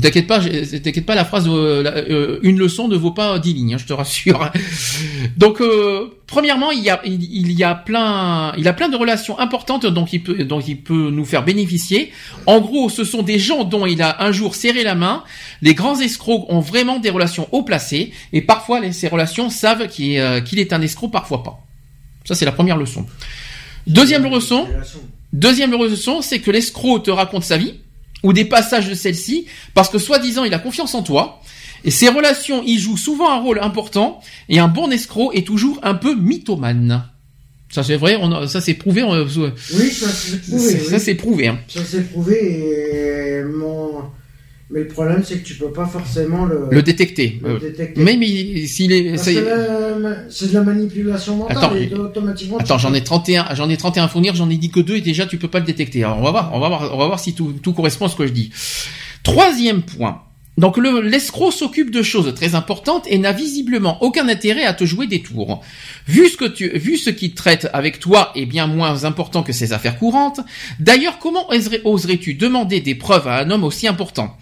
T'inquiète 0.02 0.28
pas, 0.28 0.42
t'inquiète 0.42 1.06
pas, 1.06 1.16
la 1.16 1.24
phrase 1.24 1.48
euh, 1.48 1.86
euh, 1.86 2.40
une 2.44 2.58
leçon 2.58 2.90
ne 2.90 2.98
vaut 2.98 3.12
pas 3.12 3.40
10 3.40 3.54
lignes, 3.54 3.74
hein, 3.76 3.78
je 3.78 3.86
te 3.86 3.94
rassure. 3.94 4.52
Donc, 5.38 5.62
euh, 5.62 6.10
premièrement, 6.28 6.72
il 6.72 6.84
y 6.84 6.90
a, 6.90 7.00
il, 7.06 7.54
y 7.54 7.64
a 7.64 7.74
plein, 7.74 8.52
il 8.58 8.68
a 8.68 8.74
plein 8.74 8.90
de 8.90 8.98
relations 8.98 9.40
importantes 9.40 9.86
dont 9.86 10.04
il 10.04 10.24
peut, 10.24 10.44
dont 10.44 10.60
il 10.60 10.82
peut 10.82 11.10
nous 11.10 11.24
faire 11.24 11.46
bénéficier. 11.46 12.12
En 12.48 12.60
gros, 12.60 12.90
ce 12.90 13.06
sont 13.06 13.22
des 13.22 13.40
gens 13.40 13.64
dont 13.64 13.86
il 13.86 14.02
a 14.02 14.22
un 14.26 14.34
jour 14.34 14.56
serré 14.56 14.84
la 14.84 14.96
main. 14.96 15.24
Les 15.62 15.74
grands 15.74 15.98
escrocs 16.02 16.46
ont 16.50 16.60
vraiment 16.60 17.00
des 17.00 17.10
relations 17.10 17.48
haut 17.54 17.64
placées 17.64 18.12
et 18.34 18.42
parfois 18.42 18.82
ces 18.92 19.08
relations 19.08 19.50
savent 19.50 19.88
qu'il 19.88 20.18
est 20.18 20.74
un 20.74 20.82
escroc, 20.82 21.08
parfois 21.08 21.44
pas. 21.44 21.66
Ça, 22.26 22.36
c'est 22.36 22.46
la 22.46 22.52
première 22.52 22.76
leçon. 22.76 23.06
Deuxième 23.88 24.30
leçon, 24.30 24.68
deuxième 25.34 25.72
leçon, 25.72 26.22
c'est 26.22 26.40
que 26.40 26.52
l'escroc 26.52 27.00
te 27.00 27.12
raconte 27.12 27.44
sa 27.44 27.58
vie. 27.58 27.74
ou 28.24 28.34
des 28.34 28.46
passages 28.46 28.90
de 28.90 28.96
celle-ci, 28.96 29.46
parce 29.76 29.90
que 29.90 30.00
soi-disant 30.00 30.44
il 30.44 30.54
a 30.54 30.60
confiance 30.60 30.96
en 30.96 31.04
toi, 31.04 31.40
et 31.86 31.92
ses 31.92 32.10
relations 32.10 32.64
y 32.64 32.80
jouent 32.80 32.98
souvent 32.98 33.30
un 33.30 33.40
rôle 33.40 33.60
important, 33.60 34.22
et 34.50 34.58
un 34.60 34.68
bon 34.68 34.92
escroc 34.92 35.32
est 35.34 35.46
toujours 35.46 35.80
un 35.84 35.94
peu 35.94 36.16
mythomane. 36.16 37.04
Ça 37.70 37.84
c'est 37.84 37.96
vrai, 37.96 38.18
on 38.20 38.48
ça 38.48 38.60
c'est 38.60 38.74
prouvé. 38.74 39.04
oui, 39.04 39.92
ça 39.92 40.08
c'est 40.10 40.42
prouvé. 40.42 40.80
Ça 40.80 41.00
c'est 41.00 41.16
prouvé. 41.16 41.48
Hein. 41.48 41.60
Ça 41.68 41.82
c'est 41.86 42.10
prouvé 42.10 42.36
et 42.36 43.44
mon 43.44 44.04
mais 44.70 44.82
le 44.82 44.88
problème, 44.88 45.24
c'est 45.24 45.40
que 45.40 45.48
tu 45.48 45.56
peux 45.56 45.72
pas 45.72 45.86
forcément 45.86 46.46
le, 46.46 46.68
le 46.70 46.82
détecter. 46.84 47.40
Le 47.42 47.52
euh, 47.52 47.60
détecter. 47.60 48.04
Mais 48.04 48.18
s'il 48.68 48.92
est, 48.92 49.16
c'est 49.18 49.36
de 49.36 50.54
la 50.54 50.62
manipulation 50.62 51.38
mentale. 51.38 51.58
Attends, 51.58 51.76
et 51.76 51.94
automatiquement. 51.94 52.58
Attends, 52.58 52.78
j'en 52.78 52.94
ai 52.94 53.02
31, 53.02 53.56
j'en 53.56 53.70
ai 53.70 53.78
31 53.78 54.04
à 54.04 54.08
fournir, 54.10 54.36
j'en 54.36 54.50
ai 54.50 54.58
dit 54.58 54.70
que 54.70 54.82
deux 54.82 54.98
et 54.98 55.02
déjà 55.02 55.26
tu 55.26 55.38
peux 55.38 55.48
pas 55.48 55.60
le 55.60 55.66
détecter. 55.66 56.04
Alors 56.04 56.20
on 56.20 56.24
va 56.24 56.32
voir, 56.32 56.52
on 56.54 56.60
va 56.60 56.68
voir, 56.68 56.94
on 56.94 56.98
va 56.98 57.08
voir 57.08 57.20
si 57.20 57.34
tout, 57.34 57.54
tout 57.64 57.72
correspond 57.72 58.08
à 58.08 58.10
ce 58.10 58.18
que 58.18 58.28
je 58.28 58.34
dis. 58.34 58.52
Troisième 59.24 59.84
point. 59.84 60.22
Donc 60.58 60.78
le 60.78 61.02
l'escroc 61.02 61.52
s'occupe 61.52 61.92
de 61.92 62.02
choses 62.02 62.34
très 62.34 62.56
importantes 62.56 63.06
et 63.08 63.20
n'a 63.20 63.32
visiblement 63.32 64.02
aucun 64.04 64.28
intérêt 64.28 64.64
à 64.64 64.74
te 64.74 64.86
jouer 64.86 65.06
des 65.06 65.22
tours. 65.22 65.64
Vu 66.08 66.28
ce 66.30 66.38
que 66.38 66.46
tu, 66.46 66.70
vu 66.70 66.98
ce 66.98 67.12
qu'il 67.12 67.36
traite 67.36 67.70
avec 67.74 68.00
toi 68.00 68.32
est 68.36 68.48
bien 68.48 68.66
moins 68.66 69.04
important 69.04 69.44
que 69.44 69.54
ses 69.54 69.72
affaires 69.72 70.00
courantes. 70.00 70.40
D'ailleurs, 70.80 71.20
comment 71.20 71.48
oserais-tu 71.50 72.34
demander 72.34 72.82
des 72.82 72.96
preuves 72.96 73.28
à 73.28 73.40
un 73.40 73.52
homme 73.52 73.64
aussi 73.64 73.88
important? 73.88 74.36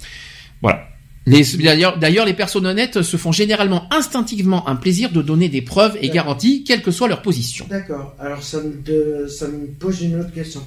Voilà. 0.62 0.88
D'ailleurs, 1.28 2.26
les 2.26 2.34
personnes 2.34 2.68
honnêtes 2.68 3.02
se 3.02 3.18
font 3.18 3.32
généralement 3.32 3.92
instinctivement 3.92 4.70
un 4.70 4.76
plaisir 4.76 5.12
de 5.12 5.22
donner 5.22 5.50
des 5.50 5.62
preuves 5.62 5.98
et 6.02 6.10
garanties, 6.10 6.64
quelle 6.64 6.82
que 6.82 6.92
soit 6.92 7.08
leur 7.08 7.24
position. 7.24 7.66
D'accord. 7.70 8.16
Alors 8.20 8.44
ça 8.44 8.60
me, 8.62 9.28
ça 9.28 9.48
me 9.48 9.66
pose 9.68 10.02
une 10.02 10.20
autre 10.20 10.32
question. 10.32 10.62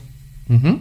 Mm-hmm. 0.50 0.78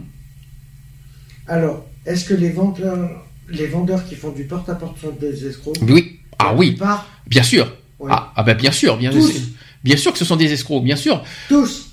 Alors, 1.46 1.86
est-ce 2.04 2.24
que 2.24 2.34
les 2.34 2.50
vendeurs 2.50 3.24
les 3.48 3.66
vendeurs 3.66 4.04
qui 4.06 4.14
font 4.14 4.30
du 4.30 4.44
porte-à-porte 4.44 4.98
sont 5.00 5.14
des 5.20 5.46
escrocs 5.46 5.76
Oui. 5.82 6.20
Ah 6.38 6.54
oui. 6.54 6.78
Bien 7.26 7.42
sûr. 7.42 7.72
Ah, 8.08 8.32
ah 8.36 8.42
bah 8.42 8.54
bien 8.54 8.70
sûr, 8.70 8.96
bien, 8.96 9.10
Tous. 9.10 9.32
bien 9.82 9.96
sûr 9.96 10.12
que 10.12 10.18
ce 10.18 10.24
sont 10.24 10.36
des 10.36 10.52
escrocs, 10.52 10.84
bien 10.84 10.96
sûr. 10.96 11.22
Tous. 11.48 11.86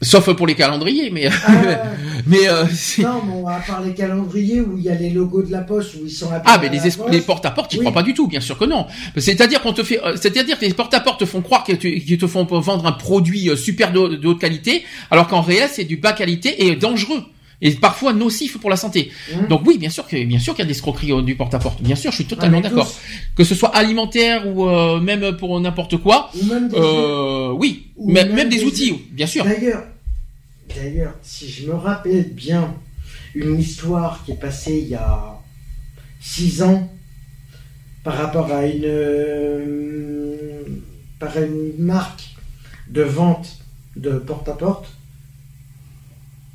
Sauf 0.00 0.30
pour 0.34 0.46
les 0.46 0.54
calendriers, 0.54 1.10
mais 1.10 1.26
Ah, 1.26 1.52
mais 2.26 2.48
euh, 2.48 2.64
non, 3.00 3.20
bon, 3.24 3.46
à 3.48 3.58
part 3.58 3.80
les 3.80 3.94
calendriers 3.94 4.60
où 4.60 4.78
il 4.78 4.84
y 4.84 4.90
a 4.90 4.94
les 4.94 5.10
logos 5.10 5.42
de 5.42 5.50
la 5.50 5.62
poste 5.62 5.94
où 5.94 6.04
ils 6.04 6.10
sont 6.10 6.28
ah 6.44 6.58
mais 6.62 6.68
les, 6.68 6.78
les 7.10 7.20
porte-à-porte, 7.20 7.70
tu 7.70 7.78
Oui. 7.78 7.84
crois 7.84 7.92
pas 7.94 8.04
du 8.04 8.14
tout, 8.14 8.28
bien 8.28 8.40
sûr 8.40 8.56
que 8.58 8.64
non. 8.64 8.86
C'est-à-dire 9.16 9.60
qu'on 9.60 9.72
te 9.72 9.82
fait, 9.82 10.00
euh, 10.04 10.14
c'est-à-dire 10.14 10.56
que 10.58 10.64
les 10.66 10.74
porte-à-porte 10.74 11.18
te 11.20 11.24
font 11.24 11.40
croire 11.40 11.64
qu'ils 11.64 12.18
te, 12.18 12.26
font 12.28 12.44
vendre 12.44 12.86
un 12.86 12.92
produit 12.92 13.48
euh, 13.50 13.56
super 13.56 13.90
de, 13.92 14.14
de 14.16 14.28
haute 14.28 14.40
qualité, 14.40 14.84
alors 15.10 15.26
qu'en 15.26 15.40
réel 15.40 15.68
c'est 15.72 15.84
du 15.84 15.96
bas 15.96 16.12
qualité 16.12 16.66
et 16.66 16.76
dangereux 16.76 17.24
et 17.60 17.72
parfois 17.72 18.12
nocif 18.12 18.58
pour 18.58 18.70
la 18.70 18.76
santé. 18.76 19.10
Mmh. 19.34 19.46
Donc 19.48 19.62
oui, 19.66 19.78
bien 19.78 19.90
sûr 19.90 20.06
que 20.06 20.22
bien 20.24 20.38
sûr 20.38 20.54
qu'il 20.54 20.62
y 20.62 20.66
a 20.66 20.70
des 20.70 20.76
escroqueries 20.76 21.12
euh, 21.12 21.22
du 21.22 21.34
porte-à-porte. 21.34 21.82
Bien 21.82 21.96
sûr, 21.96 22.10
je 22.12 22.16
suis 22.16 22.24
totalement 22.26 22.58
Ah, 22.58 22.62
mais 22.62 22.68
d'accord. 22.68 22.92
Que 23.34 23.42
ce 23.44 23.54
soit 23.54 23.74
alimentaire 23.74 24.46
ou 24.46 24.68
euh, 24.68 25.00
même 25.00 25.36
pour 25.36 25.58
n'importe 25.60 25.96
quoi. 25.96 26.30
Ou 26.40 26.44
même 26.46 26.68
des 26.68 26.76
Euh, 26.78 27.50
oui, 27.52 27.88
Ou 27.96 28.10
même, 28.12 28.34
des 28.48 28.58
des- 28.58 28.64
outils, 28.64 28.94
bien 29.10 29.26
sûr. 29.26 29.44
D'ailleurs, 29.44 29.82
d'ailleurs, 30.76 31.14
si 31.22 31.48
je 31.50 31.66
me 31.66 31.74
rappelle 31.74 32.28
bien 32.32 32.74
une 33.34 33.58
histoire 33.58 34.22
qui 34.24 34.32
est 34.32 34.40
passée 34.40 34.78
il 34.78 34.88
y 34.88 34.94
a 34.94 35.34
six 36.20 36.62
ans 36.62 36.88
par 38.04 38.16
rapport 38.16 38.50
à 38.52 38.64
une, 38.66 38.84
euh, 38.84 40.62
par 41.18 41.36
une 41.36 41.72
marque 41.84 42.22
de 42.88 43.02
vente 43.02 43.58
de 43.96 44.12
porte-à-porte, 44.12 44.86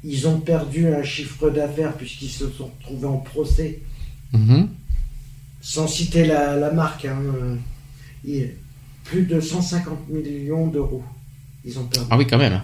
ils 0.03 0.27
ont 0.27 0.39
perdu 0.39 0.87
un 0.93 1.03
chiffre 1.03 1.49
d'affaires 1.49 1.93
puisqu'ils 1.93 2.29
se 2.29 2.49
sont 2.49 2.69
retrouvés 2.79 3.07
en 3.07 3.17
procès, 3.17 3.79
Mhm. 4.33 4.69
sans 5.61 5.87
citer 5.87 6.25
la, 6.25 6.55
la 6.55 6.71
marque, 6.71 7.05
hein, 7.05 7.19
euh, 8.27 8.45
plus 9.03 9.23
de 9.23 9.39
150 9.39 10.09
millions 10.09 10.67
d'euros. 10.67 11.03
Ils 11.65 11.77
ont 11.79 11.85
perdu. 11.85 12.07
Ah 12.11 12.17
oui, 12.17 12.25
quand 12.27 12.37
même. 12.37 12.61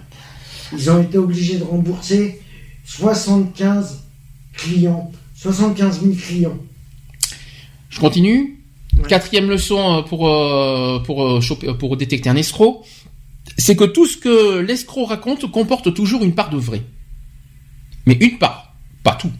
Ils 0.73 0.89
ont 0.91 1.01
été 1.01 1.17
obligés 1.17 1.57
de 1.57 1.63
rembourser 1.63 2.41
75 2.85 3.99
clients, 4.53 5.11
75 5.35 6.01
000 6.01 6.13
clients. 6.15 6.57
Je 7.89 7.99
continue. 7.99 8.55
Ouais. 8.97 9.03
Quatrième 9.07 9.49
leçon 9.49 9.97
euh, 9.97 10.01
pour 10.01 10.27
euh, 10.27 10.99
pour 10.99 11.39
choper- 11.39 11.77
pour 11.77 11.95
détecter 11.97 12.29
un 12.29 12.35
escroc, 12.35 12.83
c'est 13.57 13.75
que 13.75 13.85
tout 13.85 14.05
ce 14.05 14.17
que 14.17 14.59
l'escroc 14.59 15.05
raconte 15.05 15.49
comporte 15.51 15.93
toujours 15.93 16.23
une 16.23 16.33
part 16.35 16.49
de 16.49 16.57
vrai. 16.57 16.81
Mais 18.05 18.17
une 18.19 18.37
part, 18.37 18.73
pas 19.03 19.15
tout. 19.15 19.31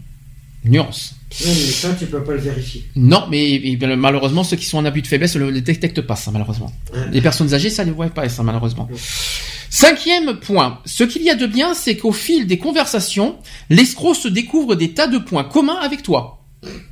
Nuance. 0.66 1.16
Oui, 1.42 1.48
mais 1.48 1.54
ça, 1.54 1.94
tu 1.98 2.06
peux 2.08 2.24
pas 2.24 2.34
le 2.34 2.40
vérifier. 2.40 2.84
Non, 2.96 3.26
mais 3.30 3.60
bien, 3.60 3.96
malheureusement, 3.96 4.44
ceux 4.44 4.58
qui 4.58 4.66
sont 4.66 4.80
en 4.80 4.86
abus 4.86 5.02
de 5.02 5.08
faiblesse 5.08 5.36
ne 5.36 5.46
le 5.46 5.62
détectent 5.62 6.02
pas, 6.02 6.16
ça, 6.16 6.32
malheureusement. 6.32 6.72
Ouais. 6.94 7.00
Les 7.12 7.22
personnes 7.22 7.54
âgées, 7.54 7.70
ça 7.70 7.84
ne 7.86 7.90
les 7.90 7.96
voit 7.96 8.10
pas, 8.10 8.28
ça, 8.28 8.44
malheureusement. 8.44 8.90
Ouais. 8.92 8.98
Cinquième 9.70 10.40
point. 10.40 10.80
Ce 10.86 11.04
qu'il 11.04 11.22
y 11.22 11.30
a 11.30 11.36
de 11.36 11.46
bien, 11.46 11.74
c'est 11.74 11.96
qu'au 11.96 12.12
fil 12.12 12.48
des 12.48 12.58
conversations, 12.58 13.38
l'escroc 13.70 14.16
se 14.16 14.28
découvre 14.28 14.76
des 14.76 14.92
tas 14.92 15.08
de 15.08 15.20
points 15.20 15.44
communs 15.44 15.80
avec 15.82 16.02
toi. 16.04 16.40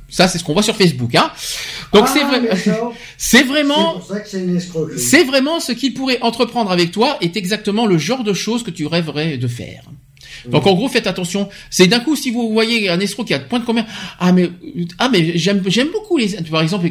Ça, 0.08 0.28
c'est 0.28 0.38
ce 0.38 0.44
qu'on 0.44 0.54
voit 0.54 0.62
sur 0.62 0.76
Facebook, 0.76 1.14
hein. 1.14 1.30
Donc 1.92 2.04
Ah, 2.06 2.10
c'est 2.12 2.24
vrai, 2.24 2.40
c'est 3.18 3.42
vraiment, 3.42 4.00
c'est 4.96 5.24
vraiment 5.24 5.60
ce 5.60 5.72
qu'il 5.72 5.92
pourrait 5.92 6.18
entreprendre 6.22 6.70
avec 6.70 6.92
toi 6.92 7.18
est 7.20 7.36
exactement 7.36 7.86
le 7.86 7.98
genre 7.98 8.24
de 8.24 8.32
choses 8.32 8.62
que 8.62 8.70
tu 8.70 8.86
rêverais 8.86 9.36
de 9.36 9.48
faire. 9.48 9.82
Donc 10.46 10.66
en 10.66 10.74
gros, 10.74 10.88
faites 10.88 11.06
attention. 11.06 11.48
C'est 11.70 11.86
d'un 11.86 12.00
coup 12.00 12.16
si 12.16 12.30
vous 12.30 12.52
voyez 12.52 12.88
un 12.88 13.00
escroc 13.00 13.24
qui 13.24 13.34
a 13.34 13.38
de 13.38 13.44
points 13.44 13.58
de 13.58 13.64
commerce. 13.64 13.88
Ah 14.18 14.32
mais 14.32 14.50
ah 14.98 15.08
mais 15.10 15.36
j'aime 15.38 15.62
j'aime 15.66 15.88
beaucoup 15.92 16.16
les. 16.16 16.36
Par 16.50 16.62
exemple, 16.62 16.88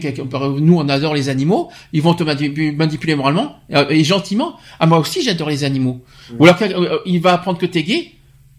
nous 0.59 0.75
on 0.77 0.89
adore 0.89 1.13
les 1.13 1.29
animaux. 1.29 1.69
Ils 1.93 2.01
vont 2.01 2.13
te 2.13 2.23
manipu- 2.23 2.75
manipuler 2.75 3.15
moralement 3.15 3.57
euh, 3.73 3.87
et 3.89 4.03
gentiment. 4.03 4.55
Ah 4.79 4.85
moi 4.87 4.99
aussi 4.99 5.21
j'adore 5.23 5.49
les 5.49 5.63
animaux. 5.63 6.01
Ou 6.39 6.45
alors 6.45 6.57
euh, 6.61 6.99
il 7.05 7.19
va 7.21 7.33
apprendre 7.33 7.57
que 7.57 7.65
t'es 7.65 7.83
gay. 7.83 8.11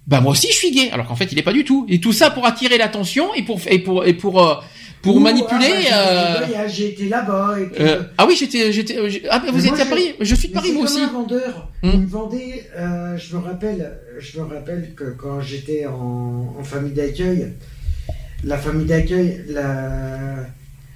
Bah 0.06 0.20
moi 0.20 0.32
aussi 0.32 0.48
je 0.50 0.56
suis 0.56 0.70
gay. 0.70 0.90
Alors 0.90 1.06
qu'en 1.06 1.16
fait 1.16 1.30
il 1.32 1.38
est 1.38 1.42
pas 1.42 1.52
du 1.52 1.64
tout. 1.64 1.84
Et 1.88 2.00
tout 2.00 2.12
ça 2.12 2.30
pour 2.30 2.46
attirer 2.46 2.78
l'attention 2.78 3.34
et 3.34 3.42
pour 3.42 3.60
et 3.68 3.78
pour 3.78 4.06
et 4.06 4.14
pour 4.14 4.42
euh, 4.42 4.54
pour 5.02 5.16
Ou, 5.16 5.20
manipuler. 5.20 5.86
ah, 5.90 5.90
bah, 5.90 5.96
euh, 5.96 6.34
j'ai- 6.40 6.46
voyage, 6.52 6.74
J'ai 6.74 6.88
été 6.88 7.08
là-bas. 7.08 7.56
Puis, 7.72 7.84
euh, 7.84 8.02
ah 8.18 8.26
oui 8.26 8.34
j'étais 8.38 8.72
j'étais 8.72 8.96
euh, 8.98 9.08
ah 9.30 9.42
vous 9.52 9.62
moi, 9.66 9.80
à 9.80 9.84
Paris. 9.86 10.14
Je 10.20 10.34
suis 10.34 10.48
de 10.48 10.54
Paris 10.54 10.72
moi 10.72 10.84
aussi. 10.84 11.00
un 11.00 11.06
vendeur. 11.12 11.70
Hmm. 11.82 11.90
Il 11.94 12.00
me 12.00 12.06
vendait, 12.06 12.64
euh, 12.76 13.16
je 13.16 13.36
me 13.36 13.40
rappelle, 13.40 13.98
je 14.18 14.40
me 14.40 14.44
rappelle 14.46 14.92
que 14.96 15.04
quand 15.10 15.40
j'étais 15.40 15.86
en, 15.86 16.54
en 16.58 16.64
famille 16.64 16.92
d'accueil, 16.92 17.52
la 18.44 18.56
famille 18.58 18.86
d'accueil, 18.86 19.44
la, 19.48 20.34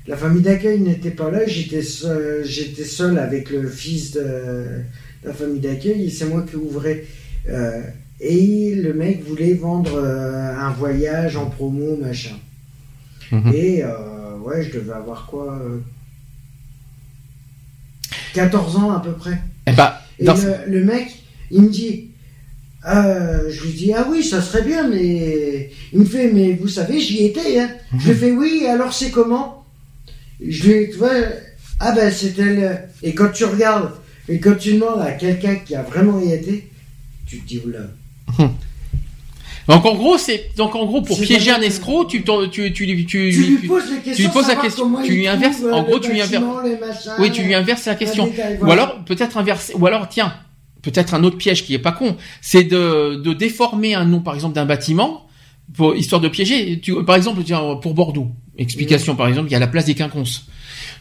la 0.07 0.17
famille 0.17 0.43
d'accueil 0.43 0.81
n'était 0.81 1.11
pas 1.11 1.31
là. 1.31 1.41
J'étais 1.47 1.83
seul, 1.83 2.43
j'étais 2.45 2.85
seul 2.85 3.19
avec 3.19 3.51
le 3.51 3.69
fils 3.69 4.13
de, 4.13 4.21
de 4.21 5.29
la 5.29 5.33
famille 5.33 5.61
d'accueil 5.61 6.07
et 6.07 6.11
c'est 6.11 6.25
moi 6.27 6.45
qui 6.49 6.57
ouvrais. 6.57 7.05
Euh, 7.49 7.81
et 8.21 8.75
le 8.77 8.93
mec 8.95 9.25
voulait 9.25 9.55
vendre 9.55 9.95
euh, 9.97 10.55
un 10.57 10.71
voyage 10.71 11.37
en 11.37 11.47
promo, 11.47 11.97
machin. 11.97 12.37
Mhm. 13.33 13.53
Et 13.55 13.83
euh, 13.83 14.37
ouais, 14.45 14.63
je 14.63 14.79
devais 14.79 14.93
avoir 14.93 15.27
quoi 15.27 15.59
euh, 15.61 15.79
14 18.35 18.77
ans 18.77 18.93
à 18.93 19.01
peu 19.01 19.13
près. 19.13 19.39
Eh 19.67 19.73
bah, 19.73 20.01
Et 20.19 20.25
dans- 20.25 20.35
le, 20.37 20.79
le 20.79 20.85
mec, 20.85 21.09
il 21.51 21.63
me 21.63 21.69
dit, 21.69 22.11
euh, 22.89 23.51
je 23.51 23.63
lui 23.65 23.73
dis, 23.73 23.93
ah 23.95 24.07
oui, 24.11 24.23
ça 24.25 24.41
serait 24.43 24.63
bien, 24.63 24.89
mais 24.89 25.71
il 25.93 26.01
me 26.01 26.05
fait, 26.05 26.31
mais 26.33 26.55
vous 26.55 26.69
savez, 26.69 27.01
j'y 27.01 27.25
étais. 27.27 27.61
Hein. 27.61 27.71
Je 27.99 28.11
lui 28.13 28.19
fais, 28.19 28.31
oui, 28.33 28.67
alors 28.69 28.93
c'est 28.93 29.11
comment? 29.11 29.65
Je 30.45 30.69
lui 30.71 30.91
tu 30.91 30.97
vois, 30.99 31.11
ah 31.81 31.93
ben 31.93 32.11
c'était 32.13 32.55
le... 32.55 32.71
Et 33.03 33.15
quand 33.15 33.31
tu 33.33 33.45
regardes, 33.45 33.93
et 34.29 34.41
quand 34.41 34.57
tu 34.57 34.75
demandes 34.75 35.01
à 35.01 35.13
quelqu'un 35.13 35.57
qui 35.57 35.75
a 35.75 35.83
vraiment 35.83 36.21
y 36.21 36.33
été, 36.33 36.69
tu 37.27 37.39
te 37.41 37.47
dis, 37.47 37.61
oula. 37.65 37.81
Donc 39.69 39.85
en 39.87 39.95
gros, 39.95 40.19
c'est 40.19 40.51
donc 40.57 40.75
en 40.75 40.85
gros 40.87 41.03
pour 41.03 41.17
piéger 41.21 41.51
un 41.53 41.61
escroc, 41.61 42.07
tu 42.07 42.25
tu 42.25 42.33
tu 42.51 42.73
tu, 42.73 43.07
tu, 43.07 43.07
Tu 43.07 43.23
lui 43.59 43.69
poses 43.69 44.47
lui 44.49 44.55
la 44.55 44.57
question, 44.57 44.93
tu 45.05 45.13
lui 45.15 45.27
inverses- 45.29 45.63
en 45.73 45.81
euh, 45.81 45.83
gros, 45.83 45.99
tu 46.01 46.11
lui 46.11 46.21
inverses- 46.21 46.45
les 46.65 46.77
machins, 46.79 47.13
oui, 47.21 47.31
tu 47.31 47.43
lui 47.43 47.55
inverses 47.55 47.85
la 47.87 47.95
question. 47.95 48.27
détail, 48.27 48.59
Ou 48.61 48.71
alors 48.71 49.05
peut-être 49.05 49.37
inverser. 49.37 49.75
Ou 49.79 49.87
alors 49.87 50.09
tiens, 50.09 50.35
peut-être 50.83 51.15
un 51.15 51.23
autre 51.23 51.37
piège 51.39 51.65
qui 51.65 51.75
est 51.75 51.79
pas 51.79 51.93
con, 51.93 52.17
c'est 52.41 52.65
de 52.65 53.17
de 53.23 53.33
déformer 53.33 53.95
un 53.95 54.05
nom 54.05 54.21
par 54.21 54.35
exemple 54.35 54.55
d'un 54.55 54.65
bâtiment 54.67 55.27
pour 55.75 55.95
histoire 55.95 56.21
de 56.21 56.29
piéger. 56.29 56.81
Tu, 56.81 56.93
par 57.05 57.15
exemple, 57.17 57.43
tiens, 57.45 57.77
pour 57.81 57.95
Bordeaux, 57.95 58.29
explication 58.59 59.15
par 59.15 59.29
exemple, 59.29 59.49
il 59.49 59.53
y 59.53 59.57
a 59.57 59.61
la 59.61 59.69
place 59.69 59.85
des 59.85 59.95
quinconces. 59.95 60.47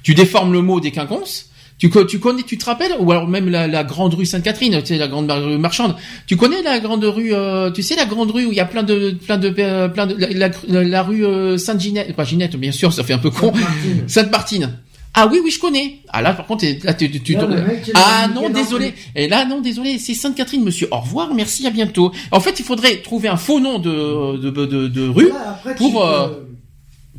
Tu 0.03 0.13
déformes 0.13 0.53
le 0.53 0.61
mot 0.61 0.79
des 0.79 0.91
quinconces. 0.91 1.49
Tu, 1.81 1.89
tu 2.07 2.19
connais, 2.19 2.43
tu 2.43 2.59
te 2.59 2.65
rappelles, 2.65 2.91
ou 2.99 3.11
alors 3.11 3.27
même 3.27 3.49
la, 3.49 3.65
la 3.67 3.83
grande 3.83 4.13
rue 4.13 4.27
Sainte-Catherine, 4.27 4.79
tu 4.81 4.89
sais 4.89 4.97
la 4.99 5.07
grande 5.07 5.31
rue 5.31 5.57
marchande. 5.57 5.95
Tu 6.27 6.37
connais 6.37 6.61
la 6.61 6.79
grande 6.79 7.03
rue, 7.03 7.33
euh, 7.33 7.71
tu 7.71 7.81
sais 7.81 7.95
la 7.95 8.05
grande 8.05 8.29
rue 8.29 8.45
où 8.45 8.51
il 8.51 8.57
y 8.57 8.59
a 8.61 8.65
plein 8.65 8.83
de, 8.83 9.17
plein 9.25 9.37
de, 9.39 9.51
euh, 9.57 9.87
plein 9.89 10.05
de, 10.05 10.15
la, 10.15 10.49
la- 10.67 10.83
la 10.83 11.01
rue 11.03 11.25
euh, 11.25 11.57
Sainte-Ginette, 11.57 12.15
pas 12.15 12.23
Ginette, 12.23 12.55
bien 12.55 12.71
sûr, 12.71 12.93
ça 12.93 13.03
fait 13.03 13.13
un 13.13 13.17
peu 13.17 13.31
con. 13.31 13.51
Sainte-Martine. 13.51 14.03
Sainte-Martine. 14.07 14.77
Ah 15.15 15.27
oui, 15.29 15.39
oui, 15.43 15.49
je 15.49 15.59
connais. 15.59 15.97
Ah 16.09 16.21
là, 16.21 16.33
par 16.33 16.45
contre, 16.45 16.65
là, 16.83 16.93
tu, 16.93 17.09
tu, 17.09 17.33
Là, 17.33 17.39
mec, 17.47 17.91
ah 17.95 18.27
non, 18.33 18.41
désolé. 18.63 18.93
Et 19.15 19.27
là, 19.27 19.45
non, 19.45 19.59
désolé, 19.59 19.97
c'est 19.97 20.13
Sainte-Catherine, 20.13 20.63
monsieur. 20.63 20.87
Au 20.91 20.99
revoir, 20.99 21.33
merci, 21.33 21.65
à 21.65 21.71
bientôt. 21.71 22.11
En 22.31 22.39
fait, 22.39 22.59
il 22.59 22.63
faudrait 22.63 22.97
trouver 22.97 23.27
un 23.27 23.37
faux 23.37 23.59
nom 23.59 23.79
de, 23.79 24.37
de, 24.37 24.49
de, 24.51 24.87
de 24.87 25.07
rue. 25.09 25.29
Voilà, 25.31 25.49
après, 25.49 25.75
pour, 25.75 25.93
peux- 25.93 26.07
euh, 26.07 26.27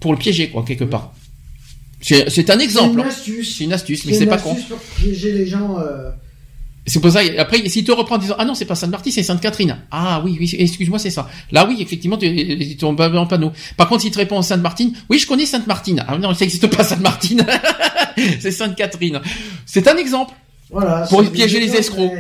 pour 0.00 0.12
le 0.12 0.18
piéger, 0.18 0.48
quoi, 0.50 0.64
quelque 0.64 0.84
part. 0.84 1.12
C'est 2.02 2.50
un 2.50 2.58
exemple. 2.58 3.00
C'est 3.00 3.02
une 3.02 3.08
astuce. 3.08 3.56
C'est 3.56 3.64
une 3.64 3.72
astuce, 3.72 4.04
mais 4.04 4.12
c'est 4.12 4.26
pas 4.26 4.38
con. 4.38 4.56
pour 4.68 4.78
piéger 4.78 5.32
les 5.32 5.46
gens. 5.46 5.78
Euh... 5.78 6.10
C'est 6.84 7.00
pour 7.00 7.12
ça. 7.12 7.20
Après, 7.38 7.68
si 7.68 7.84
tu 7.84 7.92
reprends 7.92 8.16
en 8.16 8.18
disant 8.18 8.34
ah 8.38 8.44
non 8.44 8.54
c'est 8.54 8.64
pas 8.64 8.74
Sainte 8.74 8.90
Martine 8.90 9.12
c'est 9.12 9.22
Sainte 9.22 9.40
Catherine. 9.40 9.78
Ah 9.92 10.20
oui 10.24 10.36
oui 10.40 10.52
excuse-moi 10.58 10.98
c'est 10.98 11.10
ça. 11.10 11.28
Là 11.52 11.64
oui 11.68 11.76
effectivement 11.80 12.18
tu 12.18 12.76
tombes 12.76 13.00
en 13.00 13.26
panneau. 13.26 13.52
Par 13.76 13.88
contre 13.88 14.02
s'il 14.02 14.10
te 14.10 14.18
répond 14.18 14.42
Sainte 14.42 14.62
Martine, 14.62 14.92
oui 15.08 15.20
je 15.20 15.28
connais 15.28 15.46
Sainte 15.46 15.68
Martine. 15.68 16.04
Ah 16.08 16.18
non 16.18 16.34
ça 16.34 16.40
n'existe 16.40 16.66
pas 16.66 16.82
Sainte 16.82 17.00
Martine. 17.00 17.46
c'est 18.40 18.50
Sainte 18.50 18.74
Catherine. 18.74 19.20
C'est 19.64 19.86
un 19.86 19.96
exemple. 19.96 20.34
Voilà. 20.70 21.06
Pour 21.08 21.22
piéger 21.30 21.60
les 21.60 21.76
escrocs. 21.76 22.10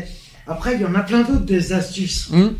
Après 0.46 0.76
il 0.76 0.80
y 0.80 0.84
en 0.84 0.94
a 0.94 1.00
plein 1.00 1.22
d'autres 1.22 1.44
des 1.44 1.72
astuces. 1.72 2.28
Hum. 2.32 2.54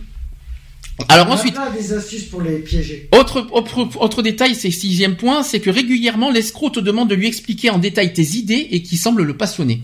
Alors 1.08 1.30
ensuite, 1.30 1.56
des 1.76 1.92
astuces 1.92 2.24
pour 2.24 2.42
les 2.42 2.58
piéger. 2.58 3.08
Autre, 3.12 3.46
autre, 3.50 4.22
détail, 4.22 4.54
c'est 4.54 4.70
sixième 4.70 5.16
point, 5.16 5.42
c'est 5.42 5.60
que 5.60 5.70
régulièrement 5.70 6.30
l'escroc 6.30 6.70
te 6.70 6.80
demande 6.80 7.08
de 7.08 7.14
lui 7.14 7.26
expliquer 7.26 7.70
en 7.70 7.78
détail 7.78 8.12
tes 8.12 8.36
idées 8.36 8.68
et 8.70 8.82
qui 8.82 8.96
semble 8.96 9.22
le 9.22 9.36
passionner. 9.36 9.82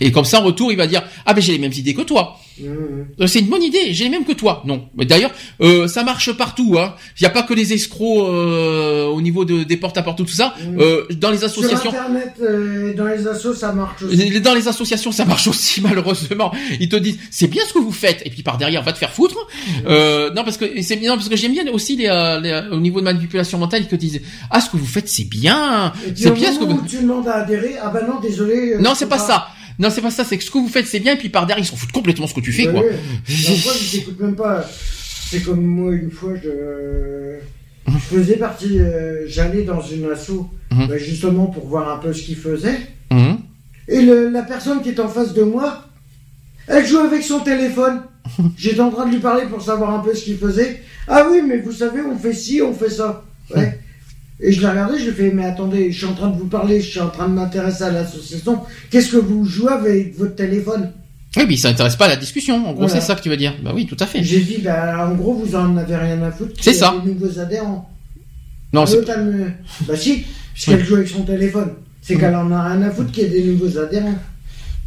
Et 0.00 0.12
comme 0.12 0.24
ça, 0.24 0.40
en 0.40 0.44
retour, 0.44 0.70
il 0.70 0.76
va 0.76 0.86
dire 0.86 1.02
ah 1.26 1.34
ben 1.34 1.40
j'ai 1.40 1.52
les 1.52 1.58
mêmes 1.58 1.72
idées 1.72 1.94
que 1.94 2.02
toi. 2.02 2.38
Mmh. 2.60 3.26
C'est 3.26 3.40
une 3.40 3.48
bonne 3.48 3.62
idée, 3.62 3.92
j'ai 3.92 4.04
les 4.04 4.10
mêmes 4.10 4.24
que 4.24 4.32
toi. 4.32 4.62
Non, 4.64 4.88
mais 4.94 5.04
d'ailleurs, 5.04 5.32
euh, 5.60 5.88
ça 5.88 6.04
marche 6.04 6.32
partout. 6.32 6.76
Hein. 6.78 6.94
Il 7.18 7.22
n'y 7.22 7.26
a 7.26 7.30
pas 7.30 7.42
que 7.42 7.54
les 7.54 7.72
escrocs 7.72 8.28
euh, 8.28 9.06
au 9.06 9.20
niveau 9.20 9.44
de, 9.44 9.64
des 9.64 9.76
portes 9.76 9.98
à 9.98 10.02
porte 10.02 10.18
tout 10.18 10.26
ça. 10.28 10.54
Mmh. 10.58 10.80
Euh, 10.80 11.06
dans 11.12 11.30
les 11.30 11.42
associations. 11.44 11.90
Sur 11.90 12.00
Internet, 12.00 12.34
euh, 12.40 12.94
dans 12.94 13.06
les 13.06 13.26
assos, 13.26 13.54
ça 13.54 13.72
marche 13.72 14.02
aussi. 14.02 14.40
Dans 14.40 14.54
les 14.54 14.68
associations, 14.68 15.12
ça 15.12 15.24
marche 15.24 15.48
aussi 15.48 15.80
malheureusement. 15.82 16.52
Ils 16.80 16.88
te 16.88 16.96
disent 16.96 17.18
c'est 17.30 17.48
bien 17.48 17.62
ce 17.66 17.72
que 17.72 17.78
vous 17.78 17.92
faites, 17.92 18.22
et 18.24 18.30
puis 18.30 18.42
par 18.42 18.56
derrière, 18.56 18.82
va 18.82 18.92
te 18.92 18.98
faire 18.98 19.12
foutre. 19.12 19.36
Mmh. 19.36 19.70
Euh, 19.88 20.30
non 20.30 20.44
parce 20.44 20.56
que 20.56 20.82
c'est 20.82 20.96
bien 20.96 21.16
parce 21.16 21.28
que 21.28 21.36
j'aime 21.36 21.52
bien 21.52 21.66
aussi 21.72 21.96
les, 21.96 22.08
au 22.70 22.78
niveau 22.78 23.00
de 23.00 23.04
manipulation 23.04 23.58
mentale, 23.58 23.82
ils 23.82 23.88
te 23.88 23.96
disent 23.96 24.20
ah 24.50 24.60
ce 24.60 24.70
que 24.70 24.76
vous 24.76 24.86
faites 24.86 25.08
c'est 25.08 25.24
bien, 25.24 25.92
c'est 26.14 26.32
bien 26.32 26.52
ce 26.52 26.58
que 26.58 26.64
vous. 26.64 26.82
Tu 26.88 26.98
demandes 26.98 27.26
à 27.26 27.36
adhérer, 27.36 27.76
ah 27.82 27.90
ben 27.92 28.06
non 28.06 28.20
désolé. 28.20 28.76
non 28.80 28.94
c'est 28.94 29.08
pas 29.08 29.18
ça. 29.18 29.48
Non, 29.78 29.90
c'est 29.90 30.00
pas 30.00 30.10
ça, 30.10 30.24
c'est 30.24 30.38
que 30.38 30.44
ce 30.44 30.50
que 30.50 30.58
vous 30.58 30.68
faites, 30.68 30.86
c'est 30.86 31.00
bien, 31.00 31.14
et 31.14 31.18
puis 31.18 31.28
par 31.28 31.46
derrière, 31.46 31.64
ils 31.64 31.68
s'en 31.68 31.76
foutent 31.76 31.92
complètement 31.92 32.26
ce 32.26 32.34
que 32.34 32.40
tu 32.40 32.52
fais, 32.52 32.66
quoi. 32.66 32.82
fois, 32.82 33.72
ils 33.80 33.90
t'écoutent 33.90 34.20
même 34.20 34.36
pas. 34.36 34.64
C'est 35.30 35.40
comme 35.40 35.64
moi, 35.64 35.92
une 35.92 36.10
fois, 36.10 36.34
je, 36.42 37.38
je 37.88 37.98
faisais 37.98 38.36
partie, 38.36 38.78
euh, 38.78 39.24
j'allais 39.26 39.62
dans 39.62 39.80
une 39.80 40.10
asso, 40.10 40.48
mhm. 40.70 40.86
bah, 40.86 40.98
justement 40.98 41.46
pour 41.46 41.66
voir 41.66 41.90
un 41.90 41.98
peu 41.98 42.12
ce 42.12 42.22
qu'ils 42.22 42.36
faisaient. 42.36 42.78
Mhm. 43.10 43.38
Et 43.88 44.02
le, 44.02 44.30
la 44.30 44.42
personne 44.42 44.80
qui 44.82 44.90
est 44.90 45.00
en 45.00 45.08
face 45.08 45.34
de 45.34 45.42
moi, 45.42 45.88
elle 46.68 46.86
joue 46.86 46.98
avec 46.98 47.22
son 47.22 47.40
téléphone. 47.40 48.02
J'étais 48.56 48.80
en 48.80 48.90
train 48.90 49.06
de 49.06 49.12
lui 49.12 49.20
parler 49.20 49.44
pour 49.46 49.60
savoir 49.60 49.90
un 49.90 49.98
peu 49.98 50.14
ce 50.14 50.24
qu'il 50.24 50.38
faisait. 50.38 50.82
Ah 51.08 51.26
oui, 51.30 51.42
mais 51.46 51.58
vous 51.58 51.72
savez, 51.72 52.00
on 52.00 52.16
fait 52.16 52.32
ci, 52.32 52.62
on 52.62 52.72
fait 52.72 52.90
ça. 52.90 53.24
Ouais. 53.54 53.78
Et 54.40 54.52
je 54.52 54.60
l'ai 54.60 54.68
regardé, 54.68 54.98
je 54.98 55.04
lui 55.04 55.10
ai 55.10 55.12
fait, 55.12 55.30
mais 55.30 55.44
attendez, 55.44 55.92
je 55.92 55.96
suis 55.96 56.06
en 56.06 56.14
train 56.14 56.28
de 56.28 56.36
vous 56.36 56.46
parler, 56.46 56.80
je 56.80 56.90
suis 56.90 57.00
en 57.00 57.08
train 57.08 57.28
de 57.28 57.34
m'intéresser 57.34 57.84
à 57.84 57.90
l'association. 57.90 58.60
Qu'est-ce 58.90 59.12
que 59.12 59.16
vous 59.16 59.44
jouez 59.44 59.72
avec 59.72 60.18
votre 60.18 60.34
téléphone? 60.34 60.92
Oui, 61.36 61.44
mais 61.48 61.56
ça 61.56 61.68
n'intéresse 61.68 61.96
pas 61.96 62.06
à 62.06 62.08
la 62.08 62.16
discussion. 62.16 62.68
En 62.68 62.72
gros, 62.72 62.88
c'est 62.88 63.00
ça 63.00 63.14
que 63.14 63.22
tu 63.22 63.28
veux 63.28 63.36
dire. 63.36 63.54
Bah 63.62 63.72
oui, 63.74 63.86
tout 63.86 63.96
à 63.98 64.06
fait. 64.06 64.22
J'ai 64.22 64.40
dit, 64.40 64.58
bah, 64.58 65.08
en 65.08 65.14
gros, 65.14 65.34
vous 65.34 65.54
en 65.56 65.76
avez 65.76 65.96
rien 65.96 66.22
à 66.22 66.30
foutre. 66.30 66.52
C'est 66.60 66.74
ça. 66.74 66.94
Les 67.04 67.12
nouveaux 67.12 67.38
adhérents. 67.38 67.90
Non, 68.72 68.86
c'est. 68.86 69.04
Bah 69.06 69.96
si, 69.96 70.24
puisqu'elle 70.52 70.84
joue 70.84 70.96
avec 70.96 71.08
son 71.08 71.22
téléphone. 71.22 71.70
C'est 72.02 72.16
qu'elle 72.16 72.36
en 72.36 72.50
a 72.50 72.68
rien 72.68 72.82
à 72.82 72.90
foutre 72.90 73.12
qu'il 73.12 73.22
y 73.22 73.26
ait 73.26 73.30
des 73.30 73.44
nouveaux 73.44 73.78
adhérents. 73.78 74.18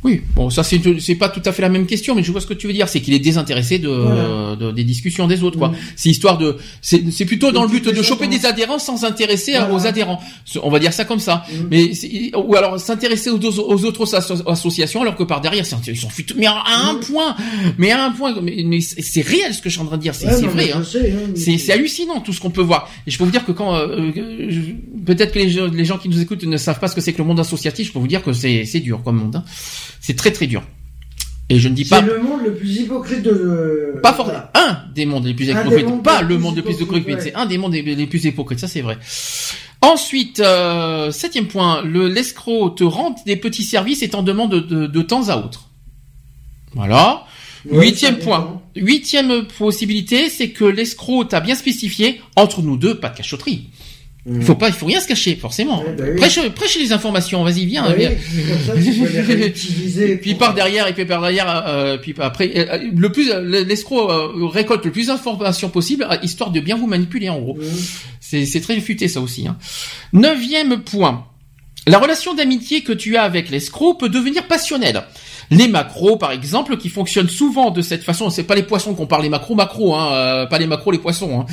Oui, 0.08 0.22
bon, 0.36 0.50
ça 0.50 0.64
c'est 0.64 1.16
pas 1.16 1.27
tout 1.27 1.42
à 1.44 1.52
fait 1.52 1.61
la 1.61 1.68
même 1.68 1.86
question, 1.86 2.16
mais 2.16 2.24
je 2.24 2.32
vois 2.32 2.40
ce 2.40 2.48
que 2.48 2.53
tu 2.53 2.66
veux 2.66 2.72
dire, 2.72 2.88
c'est 2.88 3.02
qu'il 3.02 3.14
est 3.14 3.19
désintéressé 3.19 3.77
de, 3.77 4.72
des 4.72 4.86
discussions 4.86 5.27
des 5.27 5.44
autres, 5.44 5.58
quoi. 5.58 5.68
Mm. 5.69 5.76
C'est 5.98 6.10
histoire 6.10 6.38
de, 6.38 6.56
c'est 6.82 7.26
plutôt 7.26 7.52
dans 7.52 7.64
le 7.64 7.68
but 7.68 7.86
de 7.86 8.02
choper 8.02 8.27
des 8.27 8.45
adhérents 8.45 8.80
sans 8.80 8.95
s'intéresser 8.95 9.56
aux 9.69 9.86
adhérents. 9.86 10.22
On 10.64 10.69
va 10.69 10.80
dire 10.80 10.94
ça 10.94 11.03
comme 11.03 11.19
ça. 11.19 11.44
Mm. 11.52 11.56
Mais 11.69 11.92
ou 12.38 12.56
alors 12.56 12.80
s'intéresser 12.80 13.30
aux, 13.30 13.38
aux, 13.38 13.84
autres 13.84 14.16
associations, 14.50 15.02
alors 15.02 15.18
que 15.18 15.24
par 15.24 15.42
derrière, 15.42 15.66
ils 15.66 15.95
s'en 15.98 16.10
foutent. 16.10 16.34
Mais 16.38 16.45
à 16.45 16.64
un 16.66 16.94
mm. 16.94 17.00
point, 17.02 17.36
mais 17.77 17.92
à 17.92 18.06
un 18.06 18.11
point, 18.11 18.34
mais, 18.42 18.80
c'est 18.80 19.22
réel 19.22 19.53
ce 19.53 19.61
que 19.61 19.68
je 19.68 19.74
suis 19.74 19.82
en 19.82 19.88
train 19.88 19.98
de 19.98 20.02
dire, 20.02 20.16
c'est 20.16 20.27
vrai. 20.45 20.72
Hein. 20.72 20.84
hein 20.84 21.34
c'est 21.36 21.72
hallucinant 21.74 22.22
tout 22.22 22.32
ce 22.32 22.40
qu'on 22.40 22.50
peut 22.50 22.61
voir. 22.61 22.90
Et 23.06 23.11
je 23.11 23.18
peux 23.18 23.26
vous 23.26 23.32
dire 23.32 23.45
que 23.45 23.52
quand, 23.52 23.76
euh, 23.76 24.11
euh, 24.16 24.52
peut-être 25.06 25.34
que 25.34 25.40
les, 25.40 25.68
les, 25.76 25.86
gens 25.86 25.98
qui 25.98 26.08
nous 26.08 26.22
écoutent 26.22 26.44
ne 26.44 26.58
savent 26.58 26.80
pas 26.80 26.88
ce 26.88 26.95
que 26.95 27.02
c'est 27.02 27.11
que 27.11 27.18
le 27.18 27.26
monde 27.26 27.42
associatif, 27.42 27.88
je 27.88 27.92
peux 27.92 28.00
vous 28.00 28.08
dire 28.08 28.24
que 28.24 28.32
c'est 28.32 28.80
dur 28.80 29.02
comme 29.03 29.18
monde. 29.18 29.36
Hein. 29.38 29.44
C'est 30.01 30.16
très 30.16 30.32
très 30.32 30.48
dur. 30.48 30.64
Et 31.50 31.59
je 31.59 31.69
ne 31.69 31.74
dis 31.74 31.85
pas. 31.85 32.01
C'est 32.01 32.08
le 32.08 32.22
monde 32.22 32.42
le 32.43 32.53
plus 32.53 32.82
hypocrite 32.82 33.24
de. 33.24 34.00
Pas 34.03 34.14
forcément. 34.14 34.43
Un 34.53 34.80
des 34.93 35.06
mondes 35.06 35.26
les 35.26 35.34
plus 35.34 35.48
hypocrites. 35.48 36.03
Pas 36.03 36.22
le 36.22 36.38
monde 36.38 36.56
le 36.58 36.61
plus 36.61 36.82
hypocrite. 36.82 37.22
C'est 37.22 37.35
un 37.35 37.45
des 37.45 37.58
mondes 37.58 37.74
les 37.74 38.08
plus 38.08 38.26
hypocrites. 38.26 38.59
Ça 38.59 38.67
c'est 38.67 38.82
vrai. 38.82 38.98
Ensuite, 39.82 40.40
euh, 40.40 41.11
septième 41.11 41.48
point, 41.48 41.84
le 41.84 42.08
l'escroc 42.08 42.72
te 42.72 42.84
rend 42.84 43.16
des 43.26 43.35
petits 43.35 43.64
services 43.64 44.01
et 44.01 44.09
t'en 44.09 44.24
demande 44.24 44.51
de, 44.51 44.88
de, 44.88 45.01
temps 45.01 45.30
à 45.30 45.38
autre. 45.38 45.69
Voilà. 46.74 47.26
Huitième 47.69 48.17
point. 48.17 48.61
Huitième 48.76 49.45
possibilité, 49.45 50.30
c'est 50.30 50.50
que 50.50 50.66
l'escroc 50.66 51.26
t'a 51.26 51.42
bien 51.42 51.56
spécifié 51.56 52.22
entre 52.35 52.61
nous 52.61 52.77
deux, 52.77 53.00
pas 53.00 53.09
de 53.09 53.17
cachotterie. 53.17 53.69
Il 54.30 54.44
faut 54.44 54.56
pas, 54.56 54.68
il 54.68 54.74
faut 54.74 54.86
rien 54.86 55.00
se 55.00 55.08
cacher, 55.08 55.36
forcément. 55.36 55.84
bah 55.98 56.28
prêche, 56.54 56.78
les 56.78 56.92
informations, 56.92 57.44
vas-y, 57.44 57.66
viens. 57.66 57.84
Bah 57.88 57.94
viens. 57.94 58.12
Oui, 58.76 60.18
puis 60.22 60.36
par 60.36 60.54
derrière, 60.54 60.88
et 60.88 60.94
puis 60.94 61.06
par 61.06 61.22
derrière, 61.22 61.64
euh, 61.68 61.98
puis 61.98 62.14
après, 62.20 62.52
euh, 62.56 62.90
le 62.94 63.12
plus, 63.12 63.32
l'escroc 63.66 64.12
euh, 64.12 64.46
récolte 64.48 64.84
le 64.86 64.92
plus 64.92 65.08
d'informations 65.08 65.70
possible, 65.70 66.06
histoire 66.24 66.52
de 66.52 66.60
bien 66.60 66.76
vous 66.76 66.88
manipuler, 66.88 67.30
en 67.30 67.40
gros. 67.40 67.58
C'est 68.20 68.62
très 68.62 68.78
futé, 68.82 69.08
ça 69.08 69.22
aussi. 69.22 69.48
Hein. 69.48 69.58
Neuvième 70.12 70.82
point. 70.82 71.26
La 71.86 72.00
relation 72.00 72.34
d'amitié 72.34 72.82
que 72.82 72.92
tu 72.92 73.16
as 73.16 73.24
avec 73.24 73.50
l'escroc 73.50 73.94
peut 73.94 74.10
devenir 74.10 74.46
passionnelle. 74.48 75.04
Les 75.50 75.67
macros, 75.67 76.17
par 76.17 76.32
exemple, 76.32 76.77
qui 76.77 76.90
fonctionnent 76.90 77.30
souvent 77.30 77.72
de 77.72 77.82
cette 77.82 78.03
façon. 78.03 78.30
C'est 78.30 78.43
pas 78.43 78.56
les 78.56 78.64
poissons 78.64 78.93
qu'on 78.93 79.08
parle, 79.08 79.24
les 79.24 79.30
macros, 79.30 79.56
macros, 79.56 79.95
hein, 79.95 80.11
euh, 80.11 80.45
pas 80.45 80.58
les 80.58 80.67
macros, 80.67 80.92
les 80.92 80.98
poissons. 80.98 81.42
Hein. 81.42 81.45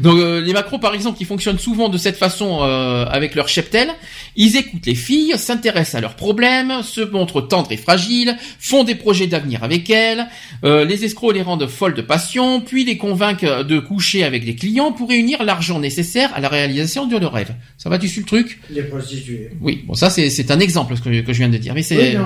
Donc 0.00 0.18
euh, 0.18 0.40
les 0.40 0.52
macros, 0.52 0.78
par 0.78 0.94
exemple, 0.94 1.18
qui 1.18 1.24
fonctionnent 1.24 1.58
souvent 1.58 1.88
de 1.88 1.98
cette 1.98 2.16
façon 2.16 2.60
euh, 2.62 3.04
avec 3.06 3.34
leur 3.34 3.48
cheptel, 3.48 3.88
ils 4.36 4.56
écoutent 4.56 4.86
les 4.86 4.94
filles, 4.94 5.34
s'intéressent 5.36 5.96
à 5.96 6.00
leurs 6.00 6.14
problèmes, 6.14 6.82
se 6.82 7.00
montrent 7.00 7.40
tendres 7.40 7.72
et 7.72 7.76
fragiles, 7.76 8.36
font 8.58 8.84
des 8.84 8.94
projets 8.94 9.26
d'avenir 9.26 9.64
avec 9.64 9.90
elles. 9.90 10.26
les 10.62 11.04
escrocs 11.04 11.34
les 11.34 11.42
rendent 11.42 11.66
folles 11.66 11.94
de 11.94 12.02
passion, 12.02 12.60
puis 12.60 12.84
les 12.84 12.96
convainquent 12.96 13.44
de 13.44 13.78
coucher 13.78 14.22
avec 14.24 14.44
les 14.44 14.54
clients 14.54 14.92
pour 14.92 15.08
réunir 15.08 15.42
l'argent 15.42 15.80
nécessaire 15.80 16.30
à 16.34 16.40
la 16.40 16.48
réalisation 16.48 17.06
de 17.06 17.16
leurs 17.16 17.32
rêves. 17.32 17.54
Ça 17.78 17.90
va, 17.90 17.98
tu 17.98 18.08
suis 18.08 18.20
le 18.20 18.26
truc? 18.26 18.60
Les 18.70 18.82
prostituées. 18.82 19.50
Oui, 19.60 19.82
bon 19.86 19.94
ça 19.94 20.10
c'est 20.10 20.50
un 20.50 20.60
exemple 20.60 20.96
ce 20.96 21.02
que, 21.02 21.20
que 21.20 21.32
je 21.32 21.38
viens 21.38 21.48
de 21.48 21.56
dire, 21.56 21.74
mais 21.74 21.82
c'est. 21.82 22.16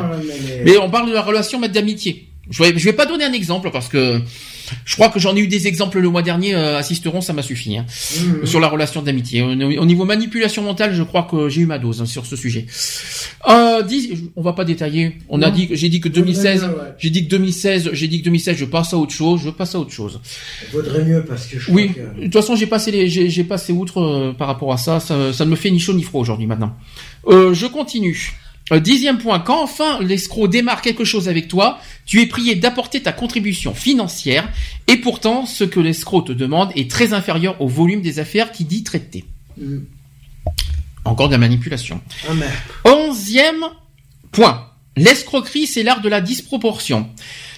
mais 0.64 0.76
on 0.76 0.90
parle 0.90 1.13
la 1.14 1.22
relation 1.22 1.60
d'amitié. 1.60 2.28
Je 2.50 2.62
vais, 2.62 2.78
je 2.78 2.84
vais 2.84 2.92
pas 2.92 3.06
donner 3.06 3.24
un 3.24 3.32
exemple 3.32 3.70
parce 3.72 3.88
que 3.88 4.20
je 4.84 4.94
crois 4.94 5.08
que 5.08 5.18
j'en 5.18 5.34
ai 5.34 5.40
eu 5.40 5.46
des 5.46 5.66
exemples 5.66 5.98
le 5.98 6.08
mois 6.08 6.22
dernier. 6.22 6.54
Euh, 6.54 6.78
assisteront, 6.78 7.20
ça 7.20 7.32
m'a 7.32 7.42
suffi 7.42 7.76
hein, 7.76 7.86
mmh. 7.88 8.46
sur 8.46 8.60
la 8.60 8.68
relation 8.68 9.02
d'amitié. 9.02 9.42
Au, 9.42 9.84
niveau 9.86 10.04
manipulation 10.04 10.62
mentale, 10.62 10.94
je 10.94 11.02
crois 11.02 11.22
que 11.22 11.48
j'ai 11.48 11.62
eu 11.62 11.66
ma 11.66 11.78
dose 11.78 12.02
hein, 12.02 12.06
sur 12.06 12.26
ce 12.26 12.36
sujet. 12.36 12.66
Euh, 13.48 13.82
on 14.36 14.42
va 14.42 14.52
pas 14.52 14.64
détailler. 14.64 15.18
On 15.28 15.40
a 15.42 15.50
dit, 15.50 15.68
j'ai 15.72 15.88
dit 15.88 16.00
que 16.00 16.08
2016, 16.08 16.68
j'ai 16.98 17.10
dit 17.10 17.24
que 17.24 17.30
2016, 17.30 17.90
j'ai 17.92 18.08
dit 18.08 18.20
que 18.20 18.24
2016, 18.26 18.56
je 18.56 18.64
passe 18.66 18.92
à 18.92 18.98
autre 18.98 19.12
chose. 19.12 19.40
Je 19.42 19.50
passe 19.50 19.74
à 19.74 19.78
autre 19.78 19.92
chose. 19.92 20.20
Vaudrait 20.72 21.04
mieux 21.04 21.24
parce 21.24 21.46
que 21.46 21.58
je 21.58 21.70
oui. 21.70 21.92
De 22.18 22.24
toute 22.24 22.32
façon, 22.34 22.56
j'ai 22.56 22.66
passé 22.66 22.90
les, 22.90 23.08
j'ai 23.08 23.44
passé 23.44 23.72
outre 23.72 24.00
euh, 24.02 24.32
par 24.32 24.48
rapport 24.48 24.72
à 24.72 24.76
ça. 24.76 25.00
ça. 25.00 25.32
Ça 25.32 25.44
ne 25.44 25.50
me 25.50 25.56
fait 25.56 25.70
ni 25.70 25.80
chaud 25.80 25.94
ni 25.94 26.02
froid 26.02 26.20
aujourd'hui 26.20 26.46
maintenant. 26.46 26.76
Euh, 27.26 27.54
je 27.54 27.66
continue. 27.66 28.34
Dixième 28.72 29.18
point, 29.18 29.40
quand 29.40 29.62
enfin 29.62 30.00
l'escroc 30.00 30.48
démarre 30.48 30.80
quelque 30.80 31.04
chose 31.04 31.28
avec 31.28 31.48
toi, 31.48 31.78
tu 32.06 32.22
es 32.22 32.26
prié 32.26 32.54
d'apporter 32.54 33.02
ta 33.02 33.12
contribution 33.12 33.74
financière, 33.74 34.48
et 34.86 34.96
pourtant 34.96 35.44
ce 35.44 35.64
que 35.64 35.80
l'escroc 35.80 36.22
te 36.22 36.32
demande 36.32 36.70
est 36.74 36.90
très 36.90 37.12
inférieur 37.12 37.60
au 37.60 37.68
volume 37.68 38.00
des 38.00 38.18
affaires 38.20 38.52
qui 38.52 38.64
dit 38.64 38.82
traiter. 38.82 39.24
Mm. 39.58 39.80
Encore 41.04 41.28
de 41.28 41.32
la 41.32 41.38
manipulation. 41.38 42.00
Ah, 42.26 42.32
Onzième 42.88 43.64
point, 44.32 44.70
l'escroquerie 44.96 45.66
c'est 45.66 45.82
l'art 45.82 46.00
de 46.00 46.08
la 46.08 46.22
disproportion. 46.22 47.10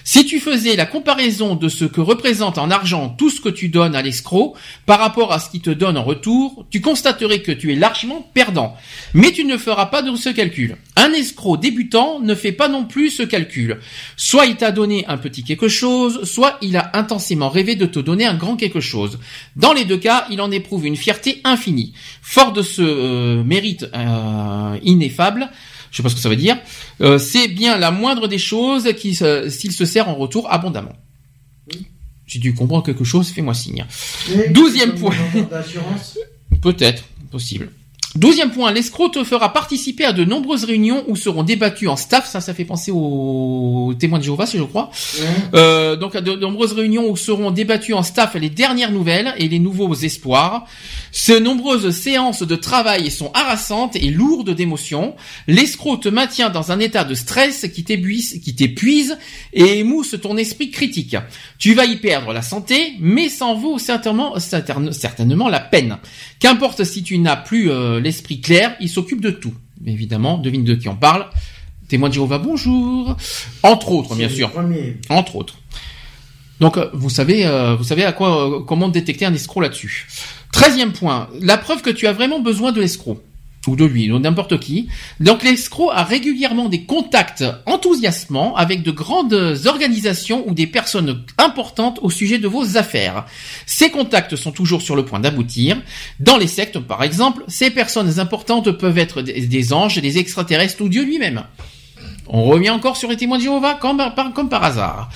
Si 0.09 0.25
tu 0.25 0.39
faisais 0.39 0.77
la 0.77 0.85
comparaison 0.85 1.55
de 1.55 1.67
ce 1.67 1.83
que 1.83 1.99
représente 1.99 2.57
en 2.57 2.71
argent 2.71 3.09
tout 3.09 3.29
ce 3.29 3.41
que 3.41 3.49
tu 3.49 3.67
donnes 3.67 3.93
à 3.93 4.01
l'escroc 4.01 4.55
par 4.85 4.99
rapport 4.99 5.33
à 5.33 5.39
ce 5.39 5.49
qu'il 5.49 5.59
te 5.59 5.69
donne 5.69 5.97
en 5.97 6.03
retour, 6.05 6.65
tu 6.69 6.79
constaterais 6.79 7.41
que 7.41 7.51
tu 7.51 7.73
es 7.73 7.75
largement 7.75 8.25
perdant. 8.33 8.73
Mais 9.13 9.33
tu 9.33 9.43
ne 9.43 9.57
feras 9.57 9.87
pas 9.87 10.01
de 10.01 10.15
ce 10.15 10.29
calcul. 10.29 10.77
Un 10.95 11.11
escroc 11.11 11.57
débutant 11.57 12.21
ne 12.21 12.35
fait 12.35 12.53
pas 12.53 12.69
non 12.69 12.85
plus 12.85 13.09
ce 13.09 13.23
calcul. 13.23 13.79
Soit 14.15 14.45
il 14.45 14.55
t'a 14.55 14.71
donné 14.71 15.05
un 15.09 15.17
petit 15.17 15.43
quelque 15.43 15.67
chose, 15.67 16.23
soit 16.23 16.57
il 16.61 16.77
a 16.77 16.89
intensément 16.93 17.49
rêvé 17.49 17.75
de 17.75 17.85
te 17.85 17.99
donner 17.99 18.25
un 18.25 18.35
grand 18.35 18.55
quelque 18.55 18.79
chose. 18.79 19.19
Dans 19.57 19.73
les 19.73 19.83
deux 19.83 19.97
cas, 19.97 20.25
il 20.29 20.39
en 20.39 20.51
éprouve 20.51 20.85
une 20.85 20.95
fierté 20.95 21.41
infinie. 21.43 21.91
Fort 22.21 22.53
de 22.53 22.61
ce 22.61 22.81
euh, 22.81 23.43
mérite 23.43 23.85
euh, 23.93 24.77
ineffable, 24.83 25.49
je 25.91 25.97
sais 25.97 26.03
pas 26.03 26.09
ce 26.09 26.15
que 26.15 26.21
ça 26.21 26.29
veut 26.29 26.35
dire, 26.35 26.57
euh, 27.01 27.17
c'est 27.17 27.47
bien 27.47 27.77
la 27.77 27.91
moindre 27.91 28.27
des 28.27 28.37
choses 28.37 28.87
qui, 28.97 29.15
s'il 29.15 29.71
se 29.71 29.85
sert 29.85 30.09
en 30.09 30.15
retour 30.15 30.51
abondamment. 30.51 30.95
Si 32.27 32.41
tu 32.41 32.53
comprends 32.53 32.81
quelque 32.81 33.05
chose, 33.05 33.29
fais-moi 33.29 33.53
signe. 33.53 33.85
Douzième 34.49 34.95
point. 34.95 35.15
Peut-être. 36.61 37.03
possible. 37.31 37.69
Douzième 38.15 38.51
point, 38.51 38.71
l'escroc 38.71 39.09
te 39.09 39.23
fera 39.23 39.51
participer 39.53 40.05
à 40.05 40.13
de 40.13 40.23
nombreuses 40.23 40.63
réunions 40.63 41.03
où 41.07 41.15
seront 41.15 41.43
débattues 41.43 41.87
en 41.87 41.97
staff, 41.97 42.27
ça 42.27 42.41
ça 42.41 42.53
fait 42.53 42.65
penser 42.65 42.89
aux 42.91 43.93
témoins 43.99 44.17
de 44.17 44.23
Jéhovah, 44.23 44.45
si 44.45 44.57
je 44.57 44.63
crois. 44.63 44.89
Euh, 45.53 45.95
donc 45.97 46.15
à 46.15 46.21
de 46.21 46.33
nombreuses 46.35 46.73
réunions 46.73 47.09
où 47.09 47.17
seront 47.17 47.51
débattues 47.51 47.93
en 47.93 48.03
staff 48.03 48.35
les 48.35 48.49
dernières 48.49 48.91
nouvelles 48.91 49.33
et 49.37 49.47
les 49.49 49.59
nouveaux 49.59 49.93
espoirs. 49.93 50.65
Ces 51.11 51.39
nombreuses 51.39 51.91
séances 51.91 52.43
de 52.43 52.55
travail 52.55 53.11
sont 53.11 53.31
harassantes 53.33 53.95
et 53.95 54.09
lourdes 54.09 54.51
d'émotions. 54.51 55.15
L'escroc 55.47 55.97
te 55.97 56.09
maintient 56.09 56.49
dans 56.49 56.71
un 56.71 56.79
état 56.79 57.03
de 57.03 57.13
stress 57.13 57.67
qui 57.73 57.83
t'épuise, 57.83 58.39
qui 58.41 58.55
t'épuise 58.55 59.17
et 59.53 59.79
émousse 59.79 60.15
ton 60.21 60.37
esprit 60.37 60.71
critique. 60.71 61.17
Tu 61.59 61.73
vas 61.73 61.85
y 61.85 61.97
perdre 61.97 62.33
la 62.33 62.41
santé, 62.41 62.93
mais 62.99 63.29
ça 63.29 63.45
en 63.45 63.55
vaut 63.55 63.77
certainement, 63.77 64.39
certainement 64.39 65.49
la 65.49 65.59
peine. 65.59 65.97
Qu'importe 66.39 66.83
si 66.83 67.03
tu 67.03 67.17
n'as 67.17 67.35
plus 67.35 67.71
euh, 67.71 67.99
l'esprit 67.99 68.41
clair, 68.41 68.75
il 68.79 68.89
s'occupe 68.89 69.21
de 69.21 69.31
tout. 69.31 69.53
évidemment, 69.85 70.37
devine 70.37 70.63
de 70.63 70.75
qui 70.75 70.87
on 70.87 70.95
parle. 70.95 71.27
Témoin 71.87 72.09
de 72.09 72.13
Jéhovah, 72.13 72.37
bonjour. 72.37 73.15
Entre 73.63 73.91
autres, 73.91 74.15
bien 74.15 74.29
sûr. 74.29 74.51
Entre 75.09 75.35
autres. 75.35 75.55
Donc, 76.59 76.77
euh, 76.77 76.89
vous 76.93 77.09
savez, 77.09 77.45
euh, 77.45 77.75
vous 77.75 77.83
savez 77.83 78.03
à 78.03 78.11
quoi, 78.11 78.63
comment 78.67 78.89
détecter 78.89 79.25
un 79.25 79.33
escroc 79.33 79.61
là-dessus. 79.61 80.07
Treizième 80.51 80.91
point, 80.91 81.29
la 81.39 81.57
preuve 81.57 81.81
que 81.81 81.89
tu 81.89 82.07
as 82.07 82.13
vraiment 82.13 82.39
besoin 82.39 82.71
de 82.71 82.81
l'escroc 82.81 83.21
ou 83.67 83.75
de 83.75 83.85
lui, 83.85 84.11
ou 84.11 84.19
n'importe 84.19 84.59
qui. 84.59 84.87
Donc 85.19 85.43
l'escroc 85.43 85.91
a 85.91 86.03
régulièrement 86.03 86.69
des 86.69 86.83
contacts 86.83 87.43
enthousiasmants 87.65 88.55
avec 88.55 88.83
de 88.83 88.91
grandes 88.91 89.57
organisations 89.65 90.47
ou 90.47 90.53
des 90.53 90.67
personnes 90.67 91.23
importantes 91.37 91.99
au 92.01 92.09
sujet 92.09 92.37
de 92.37 92.47
vos 92.47 92.77
affaires. 92.77 93.25
Ces 93.65 93.89
contacts 93.89 94.35
sont 94.35 94.51
toujours 94.51 94.81
sur 94.81 94.95
le 94.95 95.05
point 95.05 95.19
d'aboutir. 95.19 95.81
Dans 96.19 96.37
les 96.37 96.47
sectes, 96.47 96.79
par 96.79 97.03
exemple, 97.03 97.43
ces 97.47 97.69
personnes 97.69 98.19
importantes 98.19 98.71
peuvent 98.71 98.97
être 98.97 99.21
des 99.21 99.73
anges, 99.73 100.01
des 100.01 100.17
extraterrestres 100.17 100.81
ou 100.81 100.89
Dieu 100.89 101.03
lui-même. 101.03 101.43
On 102.29 102.43
revient 102.43 102.69
encore 102.71 102.97
sur 102.97 103.09
les 103.09 103.17
témoins 103.17 103.37
de 103.37 103.43
Jéhovah 103.43 103.75
comme 103.75 103.97
par, 104.49 104.63
hasard. 104.63 105.09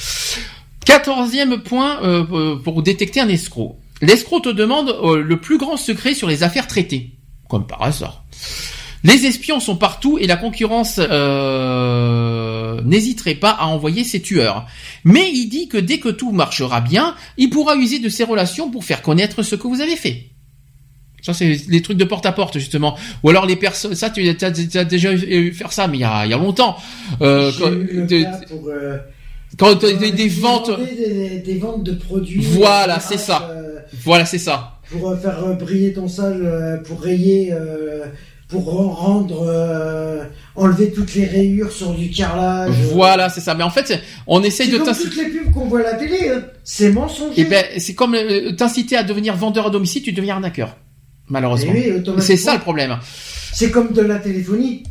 Quatorzième 0.86 1.62
point 1.62 2.02
euh, 2.04 2.56
pour 2.58 2.82
détecter 2.82 3.20
un 3.20 3.28
escroc. 3.28 3.78
L'escroc 4.02 4.42
te 4.42 4.50
demande 4.50 4.90
euh, 4.90 5.22
le 5.22 5.40
plus 5.40 5.58
grand 5.58 5.78
secret 5.78 6.14
sur 6.14 6.28
les 6.28 6.44
affaires 6.44 6.68
traitées, 6.68 7.12
comme 7.50 7.68
par 7.68 7.84
hasard. 7.84 8.21
Les 9.04 9.26
espions 9.26 9.60
sont 9.60 9.78
partout 9.78 10.20
et 10.20 10.28
la 10.28 10.36
concurrence 10.38 11.00
euh, 11.00 12.82
n'hésiterait 12.84 13.36
pas 13.36 13.50
à 13.50 13.66
envoyer 13.66 14.04
ses 14.04 14.22
tueurs. 14.22 14.68
Mais 15.04 15.32
il 15.34 15.48
dit 15.48 15.68
que 15.68 15.78
dès 15.78 16.00
que 16.00 16.10
tout 16.10 16.32
marchera 16.32 16.82
bien, 16.82 17.16
il 17.38 17.50
pourra 17.50 17.76
user 17.76 18.00
de 18.00 18.10
ses 18.10 18.24
relations 18.24 18.70
pour 18.70 18.84
faire 18.84 19.02
connaître 19.02 19.42
ce 19.42 19.56
que 19.56 19.68
vous 19.68 19.82
avez 19.82 19.96
fait. 19.96 20.28
Ça, 21.22 21.34
c'est 21.34 21.56
les 21.70 21.82
trucs 21.82 21.98
de 21.98 22.04
porte 22.04 22.26
à 22.26 22.32
porte, 22.32 22.58
justement. 22.58 22.98
Ou 23.24 23.30
alors 23.30 23.46
les 23.46 23.56
personnes, 23.56 23.94
ça, 23.94 24.10
tu 24.10 24.28
as, 24.28 24.84
déjà 24.86 25.14
eu 25.14 25.54
faire 25.54 25.72
ça, 25.72 25.88
mais 25.88 25.98
il 25.98 26.02
y 26.02 26.04
a, 26.04 26.26
il 26.26 26.32
y 26.32 26.34
a 26.34 26.38
longtemps. 26.38 26.78
Euh, 27.22 27.52
quand, 27.58 27.70
pour, 28.48 28.70
euh, 28.70 28.98
quand 29.58 29.80
des, 29.80 30.12
des 30.12 30.28
ventes, 30.30 30.72
des, 31.46 31.58
ventes 31.60 31.84
de 31.84 31.94
produits. 31.94 32.42
Voilà, 32.42 33.00
c'est 33.00 33.20
ça. 33.20 33.50
Euh, 33.52 33.80
voilà, 34.04 34.26
c'est 34.26 34.40
ça. 34.40 34.80
Pour 34.90 35.16
faire 35.20 35.56
briller 35.58 35.94
ton 35.94 36.08
salle, 36.08 36.82
pour 36.86 37.02
rayer 37.02 37.54
pour 38.52 38.66
rendre 38.66 39.46
euh, 39.48 40.26
enlever 40.56 40.92
toutes 40.92 41.16
les 41.16 41.26
rayures 41.26 41.72
sur 41.72 41.94
du 41.94 42.10
carrelage. 42.10 42.76
Voilà, 42.92 43.30
c'est 43.30 43.40
ça. 43.40 43.56
Mais 43.56 43.64
en 43.64 43.70
fait, 43.70 43.98
on 44.28 44.44
essaye 44.44 44.70
de 44.70 44.78
t'inciter. 44.78 45.10
toutes 45.10 45.18
les 45.18 45.30
pubs 45.30 45.52
qu'on 45.54 45.66
voit 45.66 45.80
à 45.80 45.84
la 45.84 45.94
télé, 45.94 46.30
hein. 46.30 46.44
c'est 46.64 46.92
mensonger. 46.92 47.40
Et 47.40 47.44
eh 47.44 47.46
ben, 47.46 47.66
c'est 47.78 47.96
comme 47.96 48.14
euh, 48.14 48.52
t'inciter 48.52 48.98
à 48.98 49.04
devenir 49.04 49.38
vendeur 49.38 49.68
à 49.68 49.70
domicile, 49.70 50.04
tu 50.04 50.12
deviens 50.12 50.36
arnaqueur. 50.36 50.76
Malheureusement. 51.30 51.72
Eh 51.74 52.04
c'est 52.20 52.36
ça 52.36 52.54
le 52.54 52.60
problème. 52.60 52.98
C'est 53.54 53.72
comme 53.72 53.94
de 53.94 54.02
la 54.02 54.20
téléphonie 54.20 54.84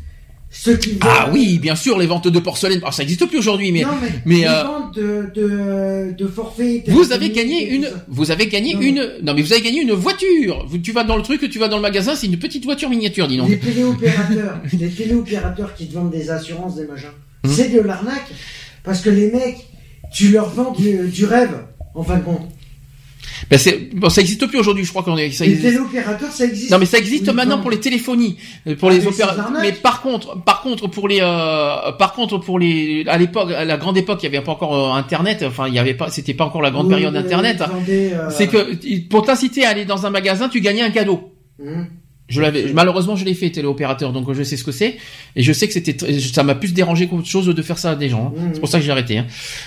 ah 1.03 1.31
oui, 1.33 1.59
bien 1.59 1.77
sûr, 1.77 1.97
les 1.97 2.07
ventes 2.07 2.27
de 2.27 2.39
porcelaine. 2.41 2.81
ça 2.91 3.03
n'existe 3.03 3.25
plus 3.27 3.39
aujourd'hui, 3.39 3.71
mais 3.71 3.85
mais, 4.25 4.41
les 4.41 4.45
euh, 4.47 4.65
ventes 4.65 4.95
de, 4.97 6.13
de, 6.17 6.27
forfait. 6.27 6.83
Vous 6.89 7.13
avez 7.13 7.31
gagné 7.31 7.71
une, 7.71 7.89
vous 8.09 8.31
avez 8.33 8.49
gagné 8.49 8.75
une, 8.75 9.11
non 9.23 9.33
mais 9.35 9.43
vous 9.43 9.53
avez 9.53 9.63
gagné 9.63 9.81
une 9.81 9.93
voiture. 9.93 10.67
Tu 10.83 10.91
vas 10.93 11.05
dans 11.05 11.17
le 11.17 11.23
truc, 11.23 11.49
tu 11.49 11.59
vas 11.59 11.69
dans 11.69 11.77
le 11.77 11.83
magasin, 11.83 12.17
c'est 12.17 12.27
une 12.27 12.39
petite 12.39 12.65
voiture 12.65 12.91
miniature, 12.91 13.29
dis 13.29 13.37
donc. 13.37 13.49
Les 13.49 13.59
téléopérateurs, 13.59 14.61
les 14.73 14.91
téléopérateurs 14.91 15.75
qui 15.75 15.87
te 15.87 15.95
vendent 15.95 16.11
des 16.11 16.31
assurances, 16.31 16.75
des 16.75 16.87
machins, 16.87 17.09
hum. 17.45 17.51
c'est 17.53 17.69
de 17.69 17.81
l'arnaque 17.81 18.31
parce 18.83 19.01
que 19.03 19.11
les 19.11 19.31
mecs, 19.31 19.69
tu 20.13 20.31
leur 20.31 20.51
vends 20.51 20.73
du, 20.73 21.09
du 21.09 21.25
rêve 21.27 21.55
en 21.95 22.03
fin 22.03 22.17
de 22.17 22.25
compte. 22.25 22.49
Ben 23.49 23.59
c'est 23.59 23.91
bon, 23.95 24.09
ça 24.09 24.21
existe 24.21 24.47
plus 24.47 24.59
aujourd'hui, 24.59 24.85
je 24.85 24.91
crois 24.91 25.03
qu'on 25.03 25.17
est. 25.17 25.31
Ça 25.31 25.45
les 25.45 25.59
téléopérateurs, 25.59 26.31
ça 26.31 26.45
existe. 26.45 26.71
Non, 26.71 26.79
mais 26.79 26.87
ça 26.87 26.99
existe 26.99 27.33
maintenant 27.33 27.59
pour 27.59 27.71
les 27.71 27.81
téléphonies, 27.81 28.37
euh, 28.67 28.77
pour 28.77 28.91
ah, 28.91 28.95
les 28.95 29.07
opérateurs. 29.07 29.51
Mais 29.61 29.73
par 29.73 30.03
contre, 30.03 30.43
par 30.43 30.63
contre 30.63 30.89
pour 30.89 31.09
les, 31.09 31.21
euh, 31.21 31.93
par 31.93 32.13
contre 32.13 32.39
pour 32.39 32.59
les, 32.59 33.05
à 33.07 33.19
l'époque, 33.19 33.51
à 33.51 33.65
la 33.65 33.77
grande 33.77 33.97
époque, 33.97 34.21
il 34.23 34.27
y 34.27 34.29
avait 34.29 34.45
pas 34.45 34.53
encore 34.53 34.95
euh, 34.95 34.99
Internet. 34.99 35.45
Enfin, 35.47 35.69
il 35.69 35.75
y 35.75 35.79
avait 35.79 35.95
pas, 35.95 36.11
c'était 36.11 36.35
pas 36.35 36.45
encore 36.45 36.63
la 36.63 36.71
grande 36.71 36.89
période 36.89 37.15
d'Internet. 37.15 37.63
C'est 38.31 38.49
que 38.49 38.99
pour 39.09 39.25
t'inciter 39.25 39.65
à 39.65 39.71
aller 39.71 39.85
dans 39.85 40.07
un 40.07 40.11
magasin, 40.11 40.49
tu 40.49 40.61
gagnais 40.61 40.83
un 40.83 40.91
cadeau. 40.91 41.33
Hum. 41.61 41.87
Je 42.31 42.41
l'avais, 42.41 42.73
malheureusement, 42.73 43.17
je 43.17 43.25
l'ai 43.25 43.35
fait 43.35 43.51
téléopérateur, 43.51 44.13
donc 44.13 44.33
je 44.33 44.43
sais 44.45 44.57
ce 44.57 44.63
que 44.63 44.71
c'est, 44.71 44.99
et 45.35 45.43
je 45.43 45.53
sais 45.53 45.67
que 45.67 45.73
c'était, 45.73 46.21
ça 46.21 46.45
m'a 46.45 46.55
plus 46.55 46.73
dérangé 46.73 47.09
qu'autre 47.09 47.27
chose 47.27 47.47
de 47.47 47.63
faire 47.63 47.77
ça 47.77 47.91
à 47.91 47.97
des 47.97 48.09
gens. 48.09 48.33
Hein. 48.37 48.41
Hum. 48.41 48.51
C'est 48.53 48.61
pour 48.61 48.69
ça 48.69 48.79
que 48.79 48.85
j'ai 48.85 48.93
arrêté. 48.93 49.19
Hein. 49.19 49.27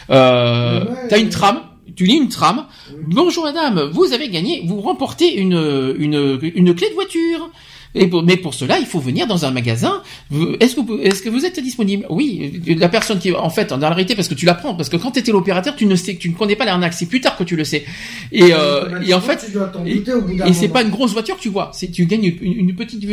Euh, 0.10 0.86
T'as 1.10 1.20
une 1.20 1.28
trame, 1.28 1.60
tu 1.96 2.06
lis 2.06 2.16
une 2.16 2.30
trame. 2.30 2.66
Bonjour 3.08 3.44
madame, 3.44 3.90
vous 3.94 4.14
avez 4.14 4.30
gagné, 4.30 4.64
vous 4.66 4.82
remportez 4.82 5.36
une, 5.36 5.96
une, 5.98 6.40
une 6.56 6.76
clé 6.76 6.90
de 6.90 6.94
voiture. 6.94 7.50
Et 7.96 8.10
mais 8.24 8.38
pour 8.38 8.54
cela, 8.56 8.80
il 8.80 8.86
faut 8.86 9.00
venir 9.00 9.28
dans 9.28 9.46
un 9.46 9.52
magasin. 9.52 10.02
Est-ce 10.60 10.76
que, 11.22 11.30
vous 11.30 11.46
êtes 11.46 11.60
disponible? 11.60 12.06
Oui, 12.10 12.62
la 12.66 12.90
personne 12.90 13.20
qui, 13.20 13.32
en 13.32 13.50
fait, 13.52 13.72
en 13.72 13.78
réalité, 13.80 14.16
parce 14.16 14.28
que 14.28 14.34
tu 14.34 14.46
l'apprends, 14.46 14.74
parce 14.74 14.90
que 14.90 14.98
quand 14.98 15.12
tu 15.12 15.20
étais 15.20 15.32
l'opérateur, 15.32 15.76
tu 15.76 15.86
ne 15.86 15.96
sais, 15.96 16.16
tu 16.16 16.30
ne 16.30 16.34
connais 16.34 16.56
pas 16.56 16.66
l'arnaque. 16.66 16.94
C'est 16.94 17.06
plus 17.06 17.22
tard 17.22 17.38
que 17.38 17.44
tu 17.44 17.56
le 17.56 17.64
sais. 17.64 17.86
Et, 18.32 18.52
euh, 18.52 19.00
et 19.06 19.14
en 19.14 19.22
fait, 19.22 19.48
et, 19.86 20.54
c'est 20.54 20.70
pas 20.70 20.82
une 20.82 20.90
grosse 20.90 21.14
voiture 21.14 21.38
que 21.38 21.42
tu 21.42 21.50
vois. 21.50 21.70
C'est 21.74 21.92
tu 21.92 22.06
gagnes 22.08 22.36
une, 22.42 22.74
petite 22.76 23.06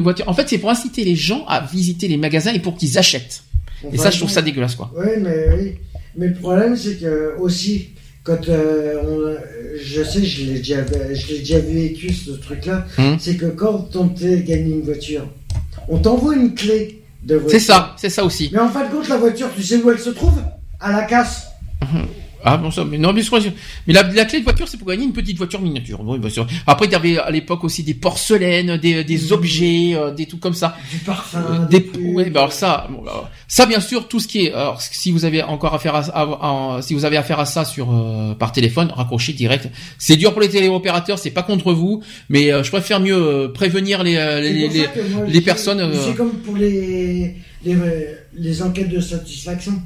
voiture. 0.00 0.26
En 0.26 0.32
fait, 0.32 0.48
c'est 0.48 0.58
pour 0.58 0.70
inciter 0.70 1.04
les 1.04 1.16
gens 1.16 1.44
à 1.46 1.60
visiter 1.60 2.08
les 2.08 2.16
magasins 2.16 2.54
et 2.54 2.60
pour 2.60 2.76
qu'ils 2.76 2.96
achètent. 2.96 3.42
et 3.92 3.98
ça, 3.98 4.10
je 4.10 4.16
trouve 4.16 4.30
ça 4.30 4.40
dégueulasse, 4.40 4.74
quoi. 4.74 4.90
Oui, 4.96 5.20
mais 5.20 5.48
oui. 5.54 5.72
Mais 6.16 6.28
le 6.28 6.34
problème, 6.34 6.76
c'est 6.76 6.98
que 6.98 7.34
aussi, 7.40 7.88
quand 8.24 8.48
euh, 8.48 9.02
on, 9.06 9.36
je 9.80 10.02
sais, 10.02 10.24
je 10.24 10.44
l'ai 10.44 10.58
déjà, 10.58 10.78
je 11.12 11.28
l'ai 11.28 11.38
déjà 11.40 11.58
vécu 11.58 12.12
ce 12.12 12.30
truc-là, 12.32 12.86
hum. 12.98 13.16
c'est 13.20 13.36
que 13.36 13.46
quand 13.46 13.94
on 13.94 14.08
t'a 14.08 14.36
gagné 14.36 14.72
une 14.72 14.82
voiture, 14.82 15.28
on 15.88 15.98
t'envoie 15.98 16.34
une 16.34 16.54
clé 16.54 17.02
de 17.22 17.36
voiture. 17.36 17.60
C'est 17.60 17.66
ça, 17.66 17.94
c'est 17.98 18.08
ça 18.10 18.24
aussi. 18.24 18.50
Mais 18.52 18.58
en 18.58 18.70
fin 18.70 18.86
de 18.86 18.90
compte, 18.90 19.08
la 19.08 19.18
voiture, 19.18 19.48
tu 19.54 19.62
sais 19.62 19.76
où 19.76 19.90
elle 19.90 19.98
se 19.98 20.10
trouve? 20.10 20.42
À 20.80 20.92
la 20.92 21.02
casse. 21.02 21.48
Hum. 21.82 22.06
Ah 22.46 22.58
bon 22.58 22.70
ça, 22.70 22.84
mais 22.84 22.98
non, 22.98 23.14
mais, 23.14 23.22
mais 23.86 23.94
la, 23.94 24.02
la, 24.02 24.24
clé 24.26 24.40
de 24.40 24.44
voiture, 24.44 24.68
c'est 24.68 24.76
pour 24.76 24.88
gagner 24.88 25.04
une 25.04 25.14
petite 25.14 25.38
voiture 25.38 25.62
miniature. 25.62 26.02
Bon, 26.02 26.18
bien 26.18 26.28
sûr. 26.28 26.46
Après, 26.66 26.84
il 26.84 26.92
y 26.92 26.94
avait 26.94 27.16
à 27.16 27.30
l'époque 27.30 27.64
aussi 27.64 27.82
des 27.82 27.94
porcelaines, 27.94 28.76
des, 28.76 29.02
des 29.02 29.16
mmh. 29.16 29.32
objets, 29.32 29.92
euh, 29.94 30.12
des 30.12 30.26
trucs 30.26 30.40
comme 30.40 30.52
ça. 30.52 30.76
Du 30.90 30.98
parfum. 30.98 31.66
Des, 31.70 31.80
des 31.80 31.98
ouais, 32.00 32.28
bah 32.28 32.40
alors 32.40 32.52
ça, 32.52 32.86
bon, 32.90 33.02
bah, 33.02 33.30
ça 33.48 33.64
bien 33.64 33.80
sûr, 33.80 34.08
tout 34.08 34.20
ce 34.20 34.28
qui 34.28 34.44
est. 34.46 34.52
Alors, 34.52 34.82
si 34.82 35.10
vous 35.10 35.24
avez 35.24 35.42
encore 35.42 35.72
affaire 35.72 35.94
à, 35.94 36.02
à, 36.76 36.82
si 36.82 36.92
vous 36.92 37.06
avez 37.06 37.16
affaire 37.16 37.40
à 37.40 37.46
ça 37.46 37.64
sur 37.64 37.90
euh, 37.90 38.34
par 38.34 38.52
téléphone, 38.52 38.92
raccrochez 38.94 39.32
direct. 39.32 39.70
C'est 39.98 40.16
dur 40.16 40.32
pour 40.32 40.42
les 40.42 40.50
téléopérateurs, 40.50 41.18
c'est 41.18 41.30
pas 41.30 41.42
contre 41.42 41.72
vous, 41.72 42.02
mais 42.28 42.52
euh, 42.52 42.62
je 42.62 42.70
préfère 42.70 43.00
mieux 43.00 43.52
prévenir 43.54 44.02
les 44.02 44.14
les, 44.42 44.68
les, 44.68 44.88
les 45.28 45.40
personnes. 45.40 45.90
C'est 46.04 46.14
comme 46.14 46.32
pour 46.32 46.56
les, 46.56 47.36
les 47.64 47.76
les 48.36 48.62
enquêtes 48.62 48.90
de 48.90 49.00
satisfaction. 49.00 49.80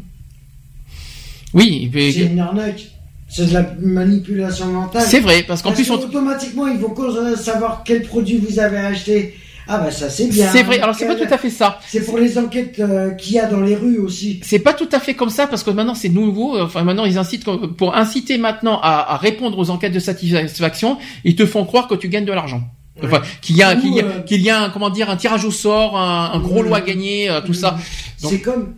Oui, 1.55 1.91
c'est 1.93 2.21
une 2.21 2.41
arnaque. 2.41 2.87
C'est 3.31 3.47
de 3.47 3.55
la 3.55 3.67
manipulation 3.81 4.67
mentale. 4.67 5.05
C'est 5.07 5.21
vrai, 5.21 5.45
parce 5.47 5.61
qu'en 5.61 5.73
plus, 5.73 5.91
automatiquement, 5.91 6.67
ils 6.67 6.79
vont 6.79 6.95
savoir 7.37 7.83
quel 7.85 8.03
produit 8.03 8.39
vous 8.39 8.59
avez 8.59 8.79
acheté. 8.79 9.35
Ah 9.71 9.77
bah 9.77 9.91
ça 9.91 10.09
c'est 10.09 10.29
bien. 10.29 10.51
C'est 10.51 10.63
vrai. 10.63 10.81
Alors 10.81 10.95
c'est 10.95 11.07
pas 11.07 11.15
tout 11.15 11.31
à 11.31 11.37
fait 11.37 11.51
ça. 11.51 11.79
C'est 11.87 12.03
pour 12.03 12.17
les 12.17 12.39
enquêtes 12.39 12.79
euh, 12.81 13.11
qu'il 13.11 13.35
y 13.35 13.39
a 13.39 13.45
dans 13.45 13.61
les 13.61 13.77
rues 13.77 13.99
aussi. 13.99 14.41
C'est 14.43 14.61
pas 14.61 14.73
tout 14.73 14.89
à 14.93 14.99
fait 14.99 15.13
comme 15.13 15.29
ça 15.29 15.47
parce 15.47 15.63
que 15.63 15.71
maintenant 15.71 15.95
c'est 15.95 16.09
nouveau. 16.09 16.59
Enfin 16.59 16.85
maintenant 16.85 17.05
ils 17.05 17.19
incitent 17.19 17.45
pour 17.45 17.95
inciter 17.95 18.39
maintenant 18.39 18.81
à, 18.83 19.19
répondre 19.19 19.59
aux 19.59 19.69
enquêtes 19.69 19.93
de 19.93 19.99
satisfaction, 19.99 20.97
ils 21.23 21.37
te 21.37 21.45
font 21.45 21.67
croire 21.67 21.87
que 21.87 21.95
tu 21.95 22.09
gagnes 22.09 22.25
de 22.25 22.33
l'argent. 22.33 22.63
Enfin, 23.05 23.21
qu'il 23.43 23.57
y 23.57 23.63
a, 23.63 23.77
qu'il 23.77 23.95
y, 23.95 24.01
a, 24.01 24.05
euh, 24.05 24.23
y 24.31 24.51
a 24.51 24.63
un, 24.63 24.71
comment 24.71 24.91
dire, 24.91 25.09
un 25.09 25.17
tirage 25.17 25.45
au 25.45 25.53
sort, 25.53 25.97
un, 25.97 26.37
gros 26.41 26.65
lot 26.65 26.75
à 26.75 26.81
gagner, 26.81 27.31
euh, 27.31 27.41
tout 27.41 27.55
ça. 27.55 27.79
C'est 28.17 28.41
comme 28.41 28.75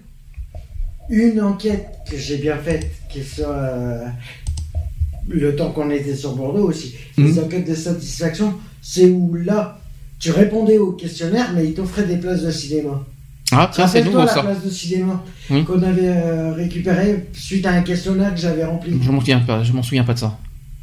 une 1.10 1.40
enquête 1.40 1.88
que 2.08 2.16
j'ai 2.16 2.38
bien 2.38 2.56
faite, 2.56 2.90
qui 3.08 3.18
est 3.18 3.40
euh, 3.40 4.06
le 5.28 5.56
temps 5.56 5.72
qu'on 5.72 5.90
était 5.90 6.14
sur 6.14 6.34
Bordeaux 6.34 6.68
aussi, 6.68 6.94
mhm. 7.16 7.26
les 7.26 7.38
enquêtes 7.38 7.68
de 7.68 7.74
satisfaction, 7.74 8.54
c'est 8.80 9.10
où 9.10 9.34
là, 9.34 9.78
tu 10.18 10.30
répondais 10.30 10.78
au 10.78 10.92
questionnaire, 10.92 11.50
mais 11.54 11.66
ils 11.66 11.74
t'offraient 11.74 12.06
des 12.06 12.16
places 12.16 12.42
de 12.42 12.50
cinéma. 12.50 13.04
Ah, 13.52 13.68
tiens, 13.72 13.88
c'est 13.88 14.04
nouveau 14.04 14.26
ça. 14.26 14.36
la 14.36 14.42
place 14.42 14.64
de 14.64 14.70
cinéma 14.70 15.24
qu'on 15.48 15.82
avait 15.82 16.06
euh, 16.06 16.52
récupérée 16.52 17.26
suite 17.32 17.66
à 17.66 17.72
un 17.72 17.82
questionnaire 17.82 18.32
que 18.32 18.40
j'avais 18.40 18.64
rempli. 18.64 18.96
Je 19.02 19.10
m'en 19.10 19.18
souviens 19.18 19.40
pas, 19.40 19.64
je 19.64 19.72
m'en 19.72 19.82
souviens 19.82 20.04
pas 20.04 20.14
de 20.14 20.20
ça. 20.20 20.38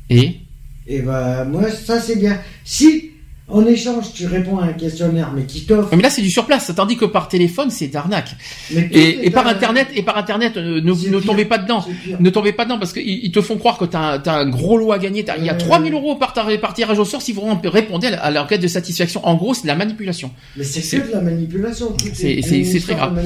Et? 0.10 0.42
Et 0.86 1.02
bah, 1.02 1.46
moi, 1.46 1.70
ça 1.70 2.02
c'est 2.02 2.18
bien. 2.18 2.38
Si 2.66 3.12
En 3.50 3.66
échange, 3.66 4.12
tu 4.14 4.28
réponds 4.28 4.58
à 4.58 4.66
un 4.66 4.74
questionnaire, 4.74 5.32
mais 5.34 5.44
qui 5.44 5.66
t'offre. 5.66 5.96
Mais 5.96 6.02
là, 6.02 6.10
c'est 6.10 6.22
du 6.22 6.30
surplace. 6.30 6.70
Tandis 6.76 6.98
que 6.98 7.06
par 7.06 7.30
téléphone, 7.30 7.70
c'est 7.70 7.88
d'arnaque. 7.88 8.36
Et, 8.76 9.26
et 9.26 9.30
par 9.32 9.48
internet, 9.48 9.88
et 9.96 10.04
par 10.04 10.18
internet, 10.18 10.58
euh, 10.58 10.82
ne, 10.82 10.92
ne 10.92 11.20
tombez 11.22 11.46
pas 11.46 11.58
dedans. 11.58 11.86
Ne 12.20 12.30
tombez 12.30 12.52
pas 12.52 12.66
dedans 12.66 12.78
parce 12.78 12.92
qu'ils 12.92 13.08
ils 13.08 13.32
te 13.32 13.40
font 13.40 13.58
croire 13.58 13.78
que 13.78 13.86
t'as 13.86 14.20
as 14.20 14.38
un 14.40 14.50
gros 14.50 14.78
lot 14.78 14.92
à 14.92 15.00
gagner. 15.00 15.26
Il 15.38 15.46
y 15.46 15.50
a 15.50 15.56
3000 15.56 15.94
euros 15.94 16.16
par, 16.16 16.34
par 16.34 16.74
tirage 16.74 17.00
au 17.00 17.06
sort 17.06 17.22
si 17.22 17.32
vous 17.32 17.42
répondez 17.64 18.08
à 18.08 18.32
l'enquête 18.32 18.62
de 18.62 18.68
satisfaction. 18.68 19.26
En 19.26 19.36
gros, 19.36 19.54
c'est 19.54 19.64
de 19.64 19.68
la 19.68 19.76
manipulation. 19.76 20.30
Mais 20.58 20.66
c'est 20.66 20.82
que 21.00 21.08
de 21.08 21.14
la 21.14 21.22
manipulation. 21.22 21.96
C'est 22.14 22.80
très 22.82 22.96
grave. 22.96 23.18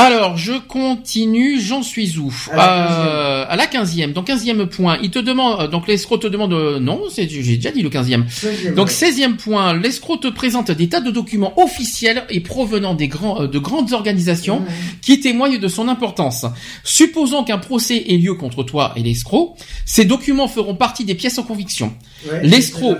Alors, 0.00 0.38
je 0.38 0.54
continue, 0.54 1.60
j'en 1.60 1.82
suis 1.82 2.16
où 2.16 2.32
À 2.54 3.54
la 3.54 3.66
quinzième. 3.66 4.12
Donc, 4.14 4.28
quinzième 4.28 4.66
point, 4.66 4.98
il 5.02 5.10
te 5.10 5.18
demande, 5.18 5.60
euh, 5.60 5.68
donc 5.68 5.86
l'escroc 5.86 6.18
te 6.18 6.26
demande, 6.26 6.54
euh, 6.54 6.80
non, 6.80 7.02
j'ai 7.14 7.26
déjà 7.26 7.70
dit 7.70 7.82
le 7.82 7.90
quinzième. 7.90 8.26
Donc, 8.74 8.90
seizième 8.90 9.36
point, 9.36 9.74
l'escroc 9.74 10.16
te 10.16 10.28
présente 10.28 10.70
des 10.70 10.88
tas 10.88 11.00
de 11.00 11.10
documents 11.10 11.52
officiels 11.60 12.24
et 12.30 12.40
provenant 12.40 12.94
des 12.94 13.08
grands, 13.08 13.42
euh, 13.42 13.46
de 13.46 13.58
grandes 13.58 13.92
organisations 13.92 14.62
qui 15.02 15.20
témoignent 15.20 15.58
de 15.58 15.68
son 15.68 15.86
importance. 15.86 16.46
Supposons 16.82 17.44
qu'un 17.44 17.58
procès 17.58 18.02
ait 18.08 18.16
lieu 18.16 18.32
contre 18.32 18.62
toi 18.62 18.94
et 18.96 19.02
l'escroc, 19.02 19.54
ces 19.84 20.06
documents 20.06 20.48
feront 20.48 20.74
partie 20.74 21.04
des 21.04 21.14
pièces 21.14 21.38
en 21.38 21.42
conviction. 21.42 21.92
L'escroc, 22.42 22.96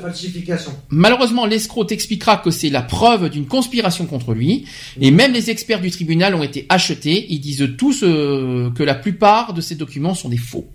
malheureusement, 0.90 1.46
l'escroc 1.46 1.84
t'expliquera 1.84 2.38
que 2.38 2.50
c'est 2.50 2.70
la 2.70 2.82
preuve 2.82 3.28
d'une 3.30 3.46
conspiration 3.46 4.06
contre 4.06 4.34
lui, 4.34 4.64
et 5.00 5.10
même 5.10 5.32
les 5.32 5.50
experts 5.50 5.80
du 5.80 5.90
tribunal 5.90 6.34
ont 6.34 6.42
été 6.42 6.66
achetés 6.68 7.26
ils 7.28 7.40
disent 7.40 7.68
tous 7.78 8.02
euh, 8.02 8.70
que 8.70 8.82
la 8.82 8.94
plupart 8.94 9.54
de 9.54 9.60
ces 9.60 9.74
documents 9.74 10.14
sont 10.14 10.28
des 10.28 10.36
faux. 10.36 10.68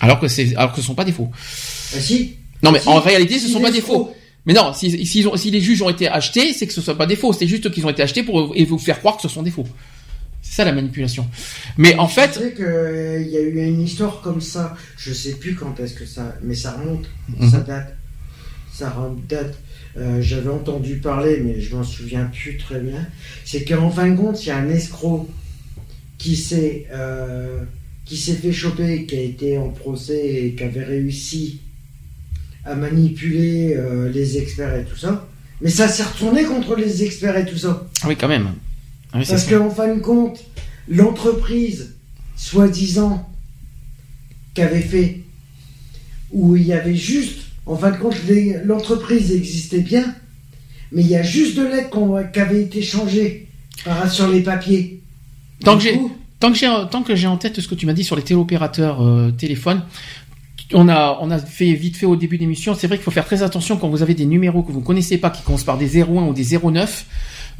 Alors 0.00 0.20
que 0.20 0.28
c'est, 0.28 0.54
alors 0.56 0.72
que 0.72 0.80
ce 0.80 0.86
sont 0.86 0.94
pas 0.94 1.04
des 1.04 1.12
faux. 1.12 1.30
Ah, 1.32 2.00
si. 2.00 2.34
Non, 2.62 2.70
mais 2.70 2.86
en 2.86 3.00
réalité, 3.00 3.38
ce 3.38 3.48
ne 3.48 3.52
sont 3.52 3.60
pas 3.60 3.70
des 3.70 3.80
faux. 3.80 4.12
Mais 4.44 4.52
non, 4.52 4.72
si, 4.74 5.06
si, 5.06 5.24
si, 5.36 5.50
les 5.50 5.60
juges 5.60 5.82
ont 5.82 5.88
été 5.88 6.08
achetés, 6.08 6.52
c'est 6.52 6.66
que 6.66 6.72
ce 6.72 6.80
ne 6.80 6.84
sont 6.84 6.94
pas 6.94 7.06
des 7.06 7.16
faux. 7.16 7.32
C'est 7.32 7.46
juste 7.46 7.70
qu'ils 7.70 7.86
ont 7.86 7.90
été 7.90 8.02
achetés 8.02 8.22
pour 8.22 8.54
vous 8.54 8.78
faire 8.78 8.98
croire 8.98 9.16
que 9.16 9.22
ce 9.22 9.28
sont 9.28 9.42
des 9.42 9.50
faux. 9.50 9.66
C'est 10.52 10.56
ça 10.56 10.64
la 10.66 10.72
manipulation. 10.72 11.26
Mais 11.78 11.96
en 11.96 12.08
fait. 12.08 12.32
Je 12.34 12.40
sais 12.40 12.52
qu'il 12.52 12.64
euh, 12.66 13.22
y 13.22 13.38
a 13.38 13.40
eu 13.40 13.58
une 13.64 13.80
histoire 13.80 14.20
comme 14.20 14.42
ça. 14.42 14.76
Je 14.98 15.10
sais 15.10 15.36
plus 15.36 15.54
quand 15.54 15.80
est-ce 15.80 15.94
que 15.94 16.04
ça. 16.04 16.36
Mais 16.42 16.54
ça 16.54 16.72
remonte. 16.72 17.06
Mhm. 17.30 17.50
Ça 17.50 17.60
date. 17.60 17.96
Ça 18.70 18.94
date. 19.30 19.54
Euh, 19.96 20.20
j'avais 20.20 20.50
entendu 20.50 20.96
parler, 20.96 21.40
mais 21.42 21.58
je 21.58 21.74
m'en 21.74 21.82
souviens 21.82 22.26
plus 22.26 22.58
très 22.58 22.80
bien, 22.80 23.06
c'est 23.44 23.64
qu'en 23.64 23.90
fin 23.90 24.10
de 24.10 24.16
compte, 24.16 24.42
il 24.44 24.48
y 24.48 24.50
a 24.50 24.56
un 24.56 24.68
escroc 24.68 25.28
qui 26.18 26.36
s'est 26.36 26.86
euh, 26.92 27.62
qui 28.04 28.18
s'est 28.18 28.34
fait 28.34 28.52
choper, 28.52 29.06
qui 29.06 29.16
a 29.16 29.20
été 29.20 29.56
en 29.56 29.70
procès 29.70 30.44
et 30.44 30.54
qui 30.54 30.64
avait 30.64 30.84
réussi 30.84 31.60
à 32.66 32.74
manipuler 32.74 33.74
les 34.12 34.36
experts 34.36 34.76
et 34.76 34.84
tout 34.84 34.96
ça. 34.96 35.26
Mais 35.62 35.70
ça 35.70 35.88
s'est 35.88 36.04
retourné 36.04 36.44
contre 36.44 36.76
les 36.76 37.04
experts 37.04 37.38
et 37.38 37.46
tout 37.46 37.58
ça. 37.58 37.86
Oui, 38.06 38.16
quand 38.16 38.28
même. 38.28 38.52
Ah 39.12 39.20
Parce 39.28 39.46
qu'en 39.46 39.70
fin 39.70 39.94
de 39.94 40.00
compte, 40.00 40.42
l'entreprise, 40.88 41.96
soi-disant, 42.36 43.28
qu'avait 44.54 44.80
fait, 44.80 45.20
où 46.30 46.56
il 46.56 46.66
y 46.66 46.72
avait 46.72 46.94
juste 46.94 47.42
en 47.66 47.76
fin 47.76 47.90
de 47.90 47.96
compte, 47.96 48.16
l'entreprise 48.64 49.30
existait 49.30 49.80
bien, 49.80 50.14
mais 50.90 51.02
il 51.02 51.08
y 51.08 51.16
a 51.16 51.22
juste 51.22 51.56
de 51.56 51.62
l'aide 51.62 51.90
qui 52.32 52.40
avait 52.40 52.62
été 52.62 52.82
changée 52.82 53.48
sur 54.10 54.28
les 54.28 54.40
papiers. 54.40 55.00
Tant 55.64 55.76
que, 55.76 55.84
j'ai, 55.84 55.98
tant, 56.40 56.50
que 56.50 56.58
j'ai, 56.58 56.68
tant 56.90 57.02
que 57.02 57.14
j'ai 57.14 57.28
en 57.28 57.36
tête 57.36 57.60
ce 57.60 57.68
que 57.68 57.76
tu 57.76 57.86
m'as 57.86 57.92
dit 57.92 58.02
sur 58.02 58.16
les 58.16 58.22
téléopérateurs 58.22 59.00
euh, 59.00 59.30
téléphones, 59.30 59.82
on 60.74 60.88
a, 60.88 61.18
on 61.20 61.30
a 61.30 61.38
fait 61.38 61.72
vite 61.74 61.96
fait 61.96 62.06
au 62.06 62.16
début 62.16 62.36
de 62.36 62.42
l'émission. 62.42 62.74
C'est 62.74 62.88
vrai 62.88 62.96
qu'il 62.96 63.04
faut 63.04 63.10
faire 63.10 63.26
très 63.26 63.42
attention 63.42 63.76
quand 63.76 63.88
vous 63.88 64.02
avez 64.02 64.14
des 64.14 64.26
numéros 64.26 64.62
que 64.62 64.72
vous 64.72 64.80
ne 64.80 64.84
connaissez 64.84 65.18
pas 65.18 65.30
qui 65.30 65.42
commencent 65.42 65.64
par 65.64 65.78
des 65.78 66.02
01 66.02 66.06
ou 66.26 66.32
des 66.32 66.58
09. 66.58 67.06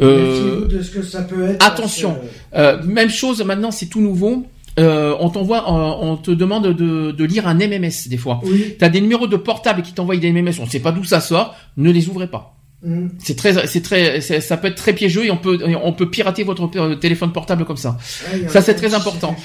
Euh, 0.01 0.67
de 0.67 0.83
ce 0.83 0.91
que 0.91 1.03
ça 1.03 1.23
peut 1.23 1.43
être. 1.43 1.65
Attention. 1.65 2.19
Euh, 2.55 2.83
même 2.85 3.11
chose, 3.11 3.43
maintenant 3.45 3.71
c'est 3.71 3.87
tout 3.87 4.01
nouveau. 4.01 4.47
Euh, 4.79 5.15
on 5.21 5.29
t'envoie, 5.29 5.71
on 5.71 6.17
te 6.17 6.31
demande 6.31 6.69
de, 6.69 7.11
de, 7.11 7.25
lire 7.25 7.47
un 7.47 7.55
MMS 7.55 8.09
des 8.09 8.17
fois. 8.17 8.41
Oui. 8.43 8.75
Tu 8.79 8.85
as 8.85 8.89
des 8.89 9.03
numéros 9.03 9.27
de 9.27 9.37
portable 9.37 9.83
qui 9.83 9.93
t'envoient 9.93 10.17
des 10.17 10.33
MMS, 10.33 10.55
on 10.61 10.65
ne 10.65 10.71
sait 10.71 10.81
pas 10.81 10.93
d'où 10.93 11.05
ça 11.05 11.21
sort, 11.21 11.55
ne 11.77 11.91
les 11.91 12.09
ouvrez 12.09 12.27
pas. 12.27 12.57
Mm. 12.85 13.09
C'est 13.19 13.36
très, 13.36 13.67
c'est 13.67 13.81
très, 13.81 14.20
ça 14.20 14.57
peut 14.57 14.69
être 14.69 14.77
très 14.77 14.93
piégeux 14.93 15.25
et 15.25 15.31
on 15.31 15.36
peut, 15.36 15.59
on 15.83 15.93
peut 15.93 16.11
pirater 16.11 16.43
votre 16.43 16.69
téléphone 16.99 17.33
portable 17.33 17.65
comme 17.65 17.77
ça. 17.77 17.97
ça 18.49 18.61
c'est 18.61 18.75
très 18.75 18.94
important. 18.94 19.36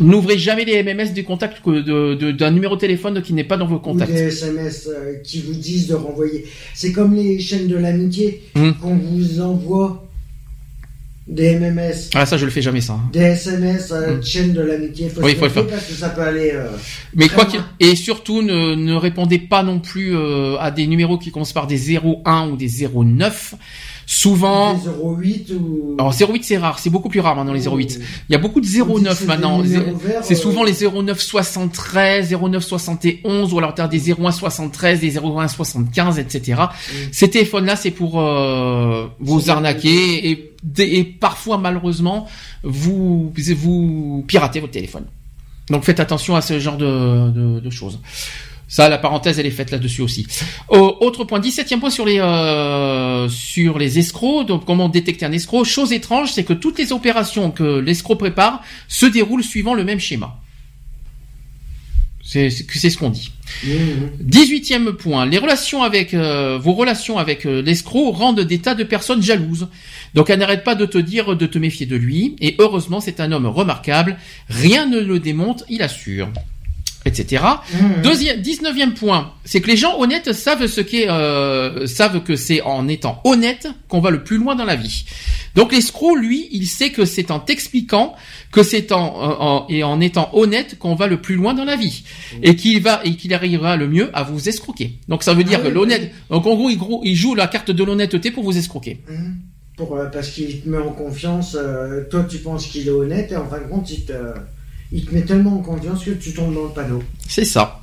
N'ouvrez 0.00 0.38
jamais 0.38 0.64
les 0.64 0.82
MMS 0.82 1.12
des 1.12 1.24
contacts 1.24 1.64
d'un 1.64 1.82
de, 2.14 2.50
numéro 2.50 2.76
de 2.76 2.80
téléphone 2.80 3.22
qui 3.22 3.32
n'est 3.32 3.44
pas 3.44 3.56
dans 3.56 3.66
vos 3.66 3.80
contacts. 3.80 4.10
Ou 4.10 4.14
des 4.14 4.28
SMS 4.28 4.88
euh, 4.88 5.14
qui 5.24 5.40
vous 5.40 5.54
disent 5.54 5.88
de 5.88 5.94
renvoyer. 5.94 6.46
C'est 6.74 6.92
comme 6.92 7.14
les 7.14 7.40
chaînes 7.40 7.66
de 7.66 7.76
l'amitié 7.76 8.42
mm. 8.54 8.72
qu'on 8.80 8.94
vous 8.94 9.40
envoie 9.40 10.07
des 11.28 11.58
MMS. 11.58 12.10
Ah 12.14 12.24
ça 12.24 12.38
je 12.38 12.46
le 12.46 12.50
fais 12.50 12.62
jamais 12.62 12.80
ça. 12.80 12.94
Hein. 12.94 13.10
Des 13.12 13.20
SMS, 13.20 13.92
euh, 13.92 14.16
mm. 14.16 14.22
chaîne 14.24 14.52
de 14.54 14.62
l'amitié. 14.62 15.12
oui, 15.18 15.32
il 15.32 15.36
faut 15.36 15.44
le 15.44 15.50
faire 15.50 15.66
parce 15.66 15.84
que 15.84 15.92
ça 15.92 16.08
peut 16.08 16.22
aller. 16.22 16.52
Euh, 16.54 16.68
Mais 17.14 17.28
quoi 17.28 17.44
qu'il 17.44 17.60
et 17.80 17.94
surtout 17.96 18.42
ne, 18.42 18.74
ne 18.74 18.94
répondez 18.94 19.38
pas 19.38 19.62
non 19.62 19.78
plus 19.78 20.16
euh, 20.16 20.56
à 20.58 20.70
des 20.70 20.86
numéros 20.86 21.18
qui 21.18 21.30
commencent 21.30 21.52
par 21.52 21.66
des 21.66 21.96
01 21.96 22.48
ou 22.48 22.56
des 22.56 22.88
09 22.88 23.54
Souvent. 24.10 24.74
08 24.74 25.52
ou. 25.60 25.94
Alors 25.98 26.14
08 26.18 26.42
c'est 26.42 26.56
rare, 26.56 26.78
c'est 26.78 26.88
beaucoup 26.88 27.10
plus 27.10 27.20
rare 27.20 27.36
maintenant 27.36 27.52
les 27.52 27.68
08. 27.68 28.00
Il 28.30 28.32
y 28.32 28.34
a 28.34 28.38
beaucoup 28.38 28.62
de 28.62 28.66
09 28.66 29.26
maintenant. 29.26 29.62
C'est 30.22 30.34
souvent 30.34 30.64
les 30.64 30.72
09 30.72 31.20
73, 31.20 32.34
09 32.34 32.64
71 32.64 33.52
ou 33.52 33.58
alors 33.58 33.74
t'as 33.74 33.86
des 33.86 34.10
01 34.10 34.32
73, 34.32 35.00
des 35.00 35.18
01 35.18 35.48
75, 35.48 36.18
etc. 36.18 36.62
Ces 37.12 37.28
téléphones-là 37.28 37.76
c'est 37.76 37.90
pour 37.90 38.18
euh, 38.18 39.08
vous 39.20 39.50
arnaquer 39.50 40.30
et, 40.30 40.54
et 40.78 41.04
parfois 41.04 41.58
malheureusement 41.58 42.26
vous 42.64 43.30
vous 43.56 44.24
piratez 44.26 44.60
votre 44.60 44.72
téléphone. 44.72 45.04
Donc 45.68 45.84
faites 45.84 46.00
attention 46.00 46.34
à 46.34 46.40
ce 46.40 46.58
genre 46.58 46.78
de, 46.78 47.30
de, 47.30 47.60
de 47.60 47.70
choses. 47.70 48.00
Ça, 48.68 48.90
la 48.90 48.98
parenthèse, 48.98 49.38
elle 49.38 49.46
est 49.46 49.50
faite 49.50 49.70
là-dessus 49.70 50.02
aussi. 50.02 50.26
autre 50.68 51.24
point, 51.24 51.40
17e 51.40 51.80
point 51.80 51.90
sur 51.90 52.04
les 52.04 52.20
euh, 52.20 53.28
sur 53.30 53.78
les 53.78 53.98
escrocs. 53.98 54.46
Donc, 54.46 54.66
comment 54.66 54.90
détecter 54.90 55.24
un 55.24 55.32
escroc? 55.32 55.64
Chose 55.64 55.92
étrange, 55.92 56.32
c'est 56.32 56.44
que 56.44 56.52
toutes 56.52 56.78
les 56.78 56.92
opérations 56.92 57.50
que 57.50 57.78
l'escroc 57.78 58.16
prépare 58.16 58.62
se 58.86 59.06
déroulent 59.06 59.42
suivant 59.42 59.72
le 59.72 59.84
même 59.84 59.98
schéma. 59.98 60.38
C'est 62.22 62.50
ce 62.50 62.98
qu'on 62.98 63.08
dit. 63.08 63.32
18e 64.22 64.80
mmh. 64.80 64.96
point, 64.96 65.24
les 65.24 65.38
relations 65.38 65.82
avec 65.82 66.12
euh, 66.12 66.58
vos 66.60 66.74
relations 66.74 67.16
avec 67.16 67.46
euh, 67.46 67.62
l'escroc 67.62 68.10
rendent 68.10 68.42
des 68.42 68.58
tas 68.58 68.74
de 68.74 68.84
personnes 68.84 69.22
jalouses. 69.22 69.68
Donc 70.12 70.28
elle 70.28 70.40
n'arrête 70.40 70.62
pas 70.62 70.74
de 70.74 70.84
te 70.84 70.98
dire 70.98 71.36
de 71.36 71.46
te 71.46 71.56
méfier 71.56 71.86
de 71.86 71.96
lui. 71.96 72.36
Et 72.42 72.54
heureusement, 72.58 73.00
c'est 73.00 73.20
un 73.20 73.32
homme 73.32 73.46
remarquable. 73.46 74.18
Rien 74.50 74.84
ne 74.84 75.00
le 75.00 75.20
démonte, 75.20 75.64
il 75.70 75.80
assure 75.80 76.28
etc. 77.08 77.44
Mmh. 77.72 78.02
Deuxième, 78.02 78.40
19e 78.40 78.92
point, 78.92 79.32
c'est 79.44 79.60
que 79.60 79.66
les 79.66 79.76
gens 79.76 79.98
honnêtes 79.98 80.32
savent 80.32 80.66
ce 80.66 80.80
qu'est, 80.80 81.08
euh, 81.08 81.86
savent 81.86 82.22
que 82.22 82.36
c'est 82.36 82.60
en 82.62 82.86
étant 82.86 83.20
honnête 83.24 83.68
qu'on 83.88 84.00
va 84.00 84.10
le 84.10 84.22
plus 84.22 84.38
loin 84.38 84.54
dans 84.54 84.64
la 84.64 84.76
vie. 84.76 85.04
Donc 85.54 85.72
l'escroc, 85.72 86.14
lui, 86.14 86.48
il 86.52 86.66
sait 86.66 86.90
que 86.90 87.04
c'est 87.04 87.30
en 87.30 87.40
t'expliquant 87.40 88.14
que 88.52 88.62
c'est 88.62 88.92
en, 88.92 89.66
et 89.68 89.82
en 89.82 90.00
étant 90.00 90.30
honnête 90.32 90.78
qu'on 90.78 90.94
va 90.94 91.06
le 91.06 91.20
plus 91.20 91.34
loin 91.34 91.54
dans 91.54 91.64
la 91.64 91.76
vie 91.76 92.04
mmh. 92.04 92.36
et 92.42 92.56
qu'il 92.56 92.82
va 92.82 93.00
et 93.04 93.16
qu'il 93.16 93.34
arrivera 93.34 93.76
le 93.76 93.88
mieux 93.88 94.10
à 94.12 94.22
vous 94.22 94.48
escroquer. 94.48 94.98
Donc 95.08 95.22
ça 95.22 95.34
veut 95.34 95.44
dire 95.44 95.60
ah 95.62 95.66
que 95.66 95.72
l'honnête, 95.72 96.12
donc 96.30 96.46
en 96.46 96.54
gros, 96.54 96.70
il, 96.70 96.78
il, 97.04 97.16
joue 97.16 97.34
la 97.34 97.46
carte 97.46 97.70
de 97.70 97.84
l'honnêteté 97.84 98.30
pour 98.30 98.44
vous 98.44 98.56
escroquer. 98.56 99.00
Mmh. 99.08 99.14
Pour, 99.76 99.96
euh, 99.96 100.06
parce 100.06 100.30
qu'il 100.30 100.60
te 100.60 100.68
met 100.68 100.78
en 100.78 100.90
confiance, 100.90 101.56
euh, 101.58 102.04
toi 102.10 102.26
tu 102.28 102.38
penses 102.38 102.66
qu'il 102.66 102.86
est 102.86 102.90
honnête 102.90 103.32
et 103.32 103.36
en 103.36 103.46
fin 103.46 103.58
de 103.58 103.68
compte 103.68 103.90
il 103.90 104.04
te 104.04 104.12
il 104.92 105.04
te 105.04 105.14
met 105.14 105.22
tellement 105.22 105.58
en 105.58 105.62
confiance 105.62 106.04
que 106.04 106.10
tu 106.10 106.32
tombes 106.32 106.54
dans 106.54 106.64
le 106.64 106.70
panneau. 106.70 107.02
C'est 107.26 107.44
ça. 107.44 107.82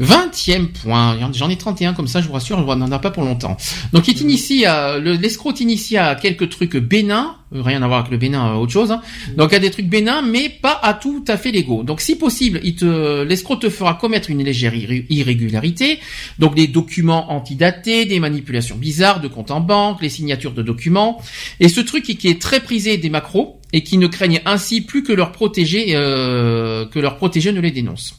Vingtième 0.00 0.70
point, 0.70 1.16
j'en 1.32 1.48
ai 1.48 1.56
31 1.56 1.94
comme 1.94 2.08
ça, 2.08 2.20
je 2.20 2.26
vous 2.26 2.32
rassure, 2.32 2.58
on 2.58 2.76
n'en 2.76 2.90
a 2.90 2.98
pas 2.98 3.12
pour 3.12 3.22
longtemps. 3.22 3.56
Donc 3.92 4.08
il 4.08 4.14
t'initie 4.14 4.66
à, 4.66 4.98
l'escroc 4.98 5.52
t'initie 5.52 5.96
à 5.96 6.16
quelques 6.16 6.48
trucs 6.48 6.76
bénins, 6.76 7.36
euh, 7.54 7.62
rien 7.62 7.80
à 7.80 7.86
voir 7.86 8.00
avec 8.00 8.10
le 8.10 8.18
bénin, 8.18 8.54
euh, 8.54 8.56
autre 8.56 8.72
chose. 8.72 8.90
Hein. 8.90 9.02
Donc 9.36 9.52
à 9.52 9.60
des 9.60 9.70
trucs 9.70 9.86
bénins, 9.86 10.20
mais 10.20 10.48
pas 10.48 10.80
à 10.82 10.94
tout 10.94 11.24
à 11.28 11.36
fait 11.36 11.52
légaux. 11.52 11.84
Donc 11.84 12.00
si 12.00 12.16
possible, 12.16 12.58
il 12.64 12.74
te, 12.74 13.22
l'escroc 13.22 13.56
te 13.56 13.70
fera 13.70 13.94
commettre 13.94 14.30
une 14.30 14.42
légère 14.42 14.74
irrégularité, 14.74 16.00
donc 16.40 16.56
des 16.56 16.66
documents 16.66 17.30
antidatés, 17.30 18.04
des 18.04 18.18
manipulations 18.18 18.74
bizarres 18.74 19.20
de 19.20 19.28
comptes 19.28 19.52
en 19.52 19.60
banque, 19.60 20.02
les 20.02 20.08
signatures 20.08 20.54
de 20.54 20.62
documents, 20.62 21.22
et 21.60 21.68
ce 21.68 21.80
truc 21.80 22.02
qui 22.02 22.26
est 22.26 22.42
très 22.42 22.58
prisé 22.58 22.96
des 22.96 23.10
macros 23.10 23.60
et 23.74 23.82
qui 23.82 23.98
ne 23.98 24.06
craignent 24.06 24.40
ainsi 24.46 24.82
plus 24.82 25.02
que 25.02 25.12
leur 25.12 25.32
protégé, 25.32 25.96
euh, 25.96 26.86
que 26.86 27.00
leur 27.00 27.16
protégé 27.16 27.50
ne 27.50 27.60
les 27.60 27.72
dénonce. 27.72 28.14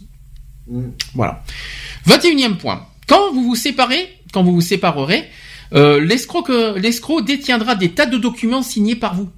Mm. 0.67 0.89
Voilà. 1.13 1.43
21e 2.05 2.57
point. 2.57 2.85
Quand 3.07 3.31
vous 3.31 3.41
vous 3.41 3.55
séparez, 3.55 4.09
quand 4.33 4.43
vous 4.43 4.53
vous 4.53 4.59
séparerez, 4.59 5.23
euh, 5.73 6.01
l'escroc 6.01 7.21
détiendra 7.21 7.75
des 7.75 7.91
tas 7.91 8.05
de 8.05 8.17
documents 8.17 8.63
signés 8.63 8.97
par 8.97 9.15
vous. 9.15 9.29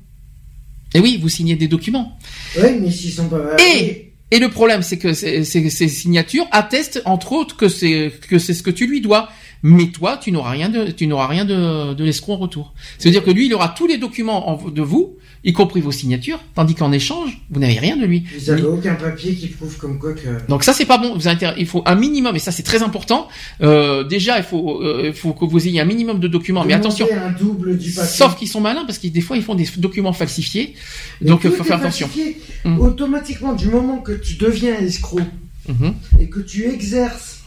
Et 0.96 1.00
oui, 1.00 1.20
vous 1.22 1.30
signez 1.30 1.56
des 1.56 1.68
documents. 1.68 2.18
Oui, 2.58 2.80
mais 2.82 2.90
s'ils 2.90 3.12
sont 3.12 3.30
pas. 3.30 3.56
Et, 3.60 4.14
et 4.32 4.40
le 4.40 4.50
problème, 4.50 4.82
c'est 4.82 4.98
que 4.98 5.14
ces, 5.14 5.44
ces, 5.44 5.88
signatures 5.88 6.48
attestent, 6.52 7.04
entre 7.06 7.34
autres, 7.34 7.56
que 7.56 7.70
c'est 7.70 8.12
que 8.28 8.40
c'est 8.40 8.56
ce 8.56 8.64
que 8.64 8.72
tu 8.72 8.88
lui 8.88 9.02
dois. 9.02 9.30
Mais 9.64 9.88
toi, 9.88 10.18
tu 10.18 10.32
n'auras 10.32 10.52
rien 10.52 10.70
de, 10.70 10.92
tu 10.92 11.08
n'auras 11.08 11.28
rien 11.28 11.46
de, 11.46 11.94
de 11.94 12.04
l'escroc 12.04 12.34
en 12.34 12.38
retour. 12.38 12.74
C'est-à-dire 12.98 13.24
que 13.24 13.32
lui, 13.32 13.48
il 13.48 13.54
aura 13.54 13.70
tous 13.70 13.88
les 13.88 13.98
documents 13.98 14.50
en- 14.50 14.70
de 14.70 14.82
vous, 14.82 15.18
y 15.44 15.54
compris 15.54 15.82
vos 15.82 15.92
signatures, 15.92 16.40
tandis 16.56 16.76
qu'en 16.76 16.92
échange, 16.92 17.40
vous 17.50 17.60
n'avez 17.60 17.80
rien 17.80 17.96
de 17.96 18.06
lui. 18.06 18.24
Vous 18.38 18.50
avez 18.50 18.64
aucun 18.64 18.96
papier 18.96 19.34
qui 19.36 19.48
prouve 19.48 19.78
comme 19.78 19.98
quoi 20.00 20.14
que. 20.14 20.28
Donc 20.50 20.64
ça 20.64 20.74
c'est 20.74 20.86
pas 20.86 20.98
bon. 20.98 21.16
Vous 21.16 21.28
avez 21.28 21.36
intérêt- 21.36 21.56
il 21.58 21.66
faut 21.68 21.84
un 21.86 21.96
minimum 21.96 22.36
et 22.36 22.40
ça 22.40 22.52
c'est 22.52 22.64
très 22.64 22.84
important. 22.84 23.28
Euh, 23.62 24.04
déjà 24.04 24.38
il 24.38 24.44
faut, 24.44 24.82
euh, 24.84 25.04
il 25.08 25.14
faut 25.14 25.34
que 25.34 25.46
vous 25.46 25.68
ayez 25.68 25.80
un 25.80 25.86
minimum 25.86 26.20
de 26.20 26.28
documents. 26.28 26.66
Mais 26.66 26.74
attention, 26.74 27.08
un 27.12 27.32
double 27.32 27.78
du 27.78 27.92
papier. 27.92 28.10
sauf 28.12 28.36
qu'ils 28.36 28.48
sont 28.50 28.62
malins 28.62 28.84
parce 28.86 28.98
que 29.00 29.08
des 29.08 29.22
fois 29.22 29.38
ils 29.38 29.44
font 29.44 29.56
des 29.56 29.68
documents 29.78 30.14
falsifiés. 30.14 30.74
Mais 31.22 31.30
Donc 31.30 31.42
il 31.44 31.52
faut 31.52 31.64
faire 31.64 31.78
attention. 31.78 32.08
falsifié. 32.08 32.38
Mm. 32.66 32.80
Automatiquement, 32.80 33.54
du 33.54 33.68
moment 33.70 34.00
que 34.00 34.12
tu 34.12 34.36
deviens 34.36 34.76
escroc 34.80 35.22
Mhm. 35.70 35.94
et 36.20 36.28
que 36.30 36.40
tu 36.40 36.66
exerces 36.66 37.40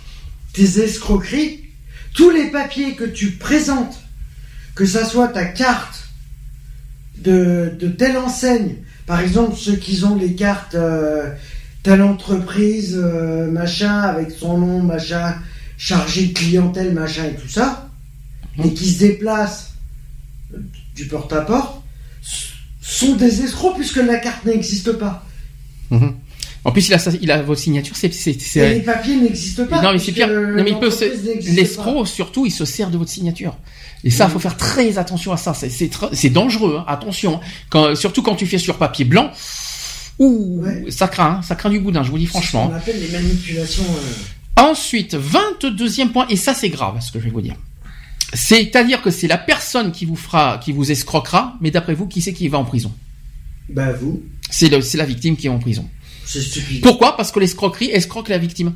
tes 0.52 0.80
escroqueries, 0.80 1.60
tous 2.14 2.30
les 2.30 2.50
papiers 2.50 2.94
que 2.94 3.04
tu 3.04 3.32
présentes, 3.32 3.98
que 4.74 4.86
ça 4.86 5.04
soit 5.04 5.28
ta 5.28 5.44
carte 5.44 6.08
de, 7.18 7.76
telle 7.98 8.16
enseigne, 8.16 8.76
par 9.06 9.20
exemple 9.20 9.56
ceux 9.56 9.76
qui 9.76 10.02
ont 10.04 10.16
les 10.16 10.34
cartes 10.34 10.74
euh, 10.74 11.30
telle 11.82 12.02
entreprise, 12.02 12.94
euh, 12.96 13.50
machin, 13.50 14.00
avec 14.00 14.30
son 14.30 14.58
nom, 14.58 14.82
machin, 14.82 15.34
chargé 15.78 16.26
de 16.26 16.32
clientèle, 16.32 16.92
machin 16.92 17.24
et 17.24 17.34
tout 17.34 17.48
ça, 17.48 17.88
Mhm. 18.56 18.66
et 18.66 18.74
qui 18.74 18.92
se 18.92 18.98
déplacent 19.00 19.74
euh, 20.54 20.58
du 20.94 21.06
porte-à-porte, 21.06 21.82
sont 22.82 23.14
des 23.16 23.42
escrocs 23.42 23.76
puisque 23.76 23.96
la 23.96 24.16
carte 24.16 24.44
n'existe 24.44 24.92
pas. 24.92 25.24
Mhm. 25.90 26.14
En 26.64 26.72
plus 26.72 26.88
il 26.88 26.94
a, 26.94 26.98
sa- 26.98 27.10
il 27.20 27.30
a 27.30 27.40
votre 27.42 27.60
signature. 27.60 27.96
C'est, 27.96 28.08
les 28.54 28.80
papiers 28.80 29.16
n'existent 29.16 29.64
pas. 29.66 29.80
non 29.82 29.92
mais 29.92 29.98
c'est 29.98 30.12
pire. 30.12 30.28
Non 30.28 30.62
mais 30.62 30.70
il 30.70 30.78
peut 30.78 30.90
se- 30.90 31.04
l'entreprise 31.04 31.24
n'existe 31.28 31.56
l'escroc 31.56 32.04
surtout 32.06 32.44
il 32.46 32.50
se 32.52 32.64
sert 32.64 32.90
de 32.90 32.98
votre 32.98 33.10
signature. 33.10 33.56
Et 34.04 34.10
ça, 34.10 34.26
Mhm. 34.26 34.32
faut 34.32 34.38
faire 34.38 34.56
très 34.56 34.96
attention 34.98 35.30
à 35.32 35.36
ça. 35.36 35.52
C'est, 35.54 35.68
tr- 35.92 36.30
dangereux. 36.30 36.76
hein. 36.78 36.84
Attention. 36.88 37.40
Quand, 37.68 37.94
surtout 37.94 38.22
quand 38.22 38.34
tu 38.34 38.46
fais 38.46 38.56
sur 38.58 38.76
papier 38.78 39.04
blanc. 39.04 39.30
Ouh, 40.18 40.62
Ouais. 40.62 40.84
ça 40.90 41.08
craint, 41.08 41.36
hein. 41.38 41.42
ça 41.42 41.54
craint 41.54 41.70
du 41.70 41.80
boudin. 41.80 42.02
Je 42.02 42.10
vous 42.10 42.18
dis 42.18 42.26
franchement. 42.26 42.70
C'est 42.72 42.80
ce 42.80 42.84
qu'on 42.86 42.92
appelle 42.92 43.00
les 43.10 43.18
manipulations. 43.18 43.84
euh, 43.88 44.62
Ensuite, 44.62 45.14
22e 45.14 46.12
point, 46.12 46.26
et 46.28 46.36
ça 46.36 46.52
c'est 46.54 46.68
grave 46.68 46.98
ce 47.00 47.10
que 47.12 47.18
je 47.18 47.24
vais 47.24 47.30
vous 47.30 47.40
dire. 47.40 47.56
C'est-à-dire 48.32 49.02
que 49.02 49.10
c'est 49.10 49.26
la 49.26 49.38
personne 49.38 49.92
qui 49.92 50.04
vous 50.04 50.16
fera, 50.16 50.58
qui 50.62 50.72
vous 50.72 50.90
escroquera, 50.90 51.56
mais 51.60 51.70
d'après 51.70 51.94
vous, 51.94 52.06
qui 52.06 52.20
c'est 52.20 52.32
qui 52.32 52.48
va 52.48 52.58
en 52.58 52.64
prison? 52.64 52.92
Bah 53.68 53.92
vous, 53.92 54.22
C'est 54.50 54.80
c'est 54.82 54.98
la 54.98 55.04
victime 55.06 55.36
qui 55.36 55.46
est 55.46 55.50
en 55.50 55.58
prison. 55.58 55.88
C'est 56.32 56.40
stupide. 56.42 56.80
Pourquoi? 56.82 57.16
Parce 57.16 57.32
que 57.32 57.40
l'escroquerie 57.40 57.90
escroque 57.90 58.28
la 58.28 58.38
victime. 58.38 58.72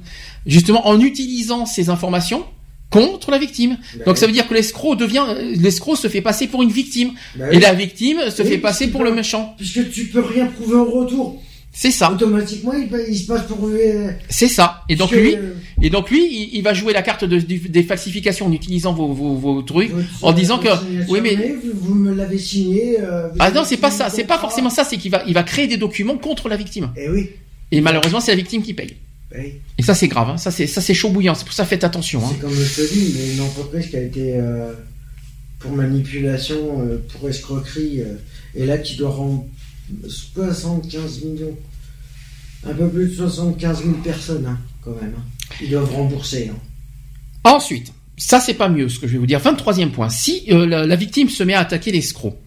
Justement, 0.47 0.87
en 0.89 1.01
utilisant 1.01 1.67
ces 1.67 1.89
informations 1.89 2.45
contre 2.91 3.31
la 3.31 3.39
victime. 3.39 3.79
Bah 3.99 4.05
Donc 4.07 4.19
ça 4.19 4.27
veut 4.27 4.33
dire 4.33 4.47
que 4.47 4.55
l'escroc 4.55 4.95
devient, 4.97 5.25
l'escroc 5.57 5.97
se 5.97 6.09
fait 6.09 6.21
passer 6.21 6.47
pour 6.47 6.63
une 6.63 6.71
victime, 6.71 7.13
Bah 7.37 7.47
et 7.53 7.57
oui. 7.57 7.63
la 7.63 7.75
victime 7.75 8.19
se 8.31 8.43
fait 8.45 8.59
passer 8.59 8.89
pour 8.89 9.03
le 9.05 9.13
méchant. 9.13 9.55
Puisque 9.57 9.91
tu 9.91 10.05
peux 10.07 10.21
rien 10.21 10.47
prouver 10.47 10.77
au 10.77 10.85
retour. 10.91 11.41
C'est 11.77 11.91
ça, 11.91 12.13
Automatiquement, 12.13 12.73
il, 12.73 12.89
il 13.09 13.19
se 13.19 13.27
passe 13.27 13.43
pour. 13.49 13.67
euh, 13.67 14.13
c'est 14.29 14.47
ça. 14.47 14.83
Et 14.89 14.95
donc 14.95 15.11
lui, 15.11 15.35
euh, 15.35 15.55
et 15.83 15.91
donc 15.91 16.09
lui, 16.09 16.25
il, 16.25 16.51
il 16.59 16.63
va 16.63 16.73
jouer 16.73 16.93
la 16.93 17.03
carte 17.03 17.25
de- 17.25 17.41
des 17.41 17.83
falsifications 17.83 18.47
en 18.47 18.53
utilisant 18.53 18.93
vos, 18.93 19.09
vos, 19.13 19.35
vos 19.35 19.61
trucs. 19.63 19.91
votre- 19.91 20.07
en 20.23 20.33
disant 20.33 20.59
que- 20.59 20.69
oui, 21.09 21.19
mais- 21.21 21.35
vous, 21.35 21.73
vous 21.75 21.95
me 21.97 22.15
l'avez 22.15 22.39
signé. 22.39 23.01
euh, 23.01 23.27
Ah 23.41 23.51
non, 23.51 23.65
c'est 23.65 23.79
pas 23.79 23.91
ça, 23.91 24.09
c'est 24.09 24.23
pas 24.23 24.39
forcément 24.39 24.71
ça, 24.71 24.85
c'est 24.85 24.99
qu'il 24.99 25.11
va, 25.11 25.25
il 25.27 25.35
va 25.35 25.43
créer 25.43 25.67
des 25.67 25.77
documents 25.77 26.17
contre 26.17 26.49
la 26.49 26.55
victime. 26.57 26.93
Eh 26.97 27.09
oui. 27.09 27.31
Et 27.77 27.81
malheureusement, 27.81 28.21
c'est 28.21 28.31
la 28.33 28.37
victime 28.37 28.63
qui 28.63 28.75
paye. 28.75 28.97
Et 29.79 29.83
ça, 29.83 29.95
c'est 29.95 30.07
grave, 30.07 30.31
hein. 30.31 30.37
ça, 30.37 30.51
c'est, 30.53 30.67
ça, 30.69 30.81
c'est 30.81 30.95
chaud 30.95 31.11
bouillant. 31.11 31.35
C'est 31.35 31.45
pour 31.45 31.55
ça, 31.55 31.65
faites 31.65 31.83
attention. 31.83 32.25
Hein. 32.25 32.31
C'est 32.33 32.41
comme 32.41 32.55
je 32.55 32.75
te 32.83 32.93
dis, 32.95 33.15
mais 33.17 33.35
une 33.35 33.41
entreprise 33.41 33.89
qui 33.89 33.97
a 33.97 34.03
été 34.03 34.35
euh, 34.37 34.73
pour 35.59 35.73
manipulation, 35.73 36.83
euh, 36.87 36.99
pour 37.13 37.29
escroquerie, 37.29 38.03
euh, 38.03 38.15
et 38.55 38.65
là 38.65 38.79
qui 38.79 38.97
doit 38.97 39.11
rendre 39.11 39.45
75 40.07 41.23
millions. 41.25 41.57
Un 42.67 42.73
peu 42.75 42.89
plus 42.89 43.09
de 43.09 43.15
75 43.15 43.79
000 43.83 43.93
personnes, 44.05 44.47
hein, 44.47 44.59
quand 44.83 44.95
même. 45.01 45.13
hein. 45.19 45.55
Ils 45.61 45.71
doivent 45.71 45.93
rembourser. 45.93 46.51
hein. 46.53 46.57
Ensuite, 47.45 47.93
ça, 48.17 48.41
c'est 48.41 48.55
pas 48.55 48.69
mieux, 48.69 48.89
ce 48.89 48.99
que 48.99 49.07
je 49.07 49.13
vais 49.15 49.19
vous 49.19 49.27
dire. 49.27 49.41
23e 49.41 49.91
point. 49.91 50.09
Si 50.09 50.45
euh, 50.51 50.65
la, 50.65 50.87
la 50.87 50.97
victime 50.97 51.29
se 51.29 51.43
met 51.43 51.53
à 51.55 51.61
attaquer 51.61 51.93
l'escroc, 51.93 52.39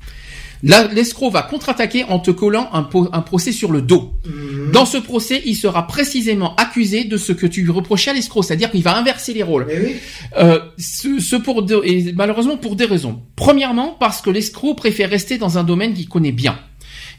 l'escroc 0.63 1.29
va 1.29 1.41
contre-attaquer 1.43 2.03
en 2.05 2.19
te 2.19 2.31
collant 2.31 2.69
un, 2.73 2.83
procès 3.21 3.51
sur 3.51 3.71
le 3.71 3.81
dos. 3.81 4.13
Mhm. 4.25 4.71
Dans 4.71 4.85
ce 4.85 4.97
procès, 4.97 5.41
il 5.45 5.55
sera 5.55 5.87
précisément 5.87 6.55
accusé 6.55 7.03
de 7.03 7.17
ce 7.17 7.31
que 7.31 7.45
tu 7.45 7.61
lui 7.61 7.71
reprochais 7.71 8.11
à 8.11 8.13
l'escroc, 8.13 8.43
c'est-à-dire 8.43 8.71
qu'il 8.71 8.83
va 8.83 8.97
inverser 8.97 9.33
les 9.33 9.43
rôles. 9.43 9.67
Oui, 9.69 9.95
Euh, 10.37 10.59
ce, 10.77 11.19
ce 11.19 11.35
pour 11.35 11.63
deux, 11.63 11.81
et 11.83 12.13
malheureusement 12.13 12.57
pour 12.57 12.75
des 12.75 12.85
raisons. 12.85 13.21
Premièrement, 13.35 13.95
parce 13.99 14.21
que 14.21 14.29
l'escroc 14.29 14.75
préfère 14.75 15.09
rester 15.09 15.37
dans 15.37 15.57
un 15.57 15.63
domaine 15.63 15.93
qu'il 15.93 16.09
connaît 16.09 16.31
bien. 16.31 16.57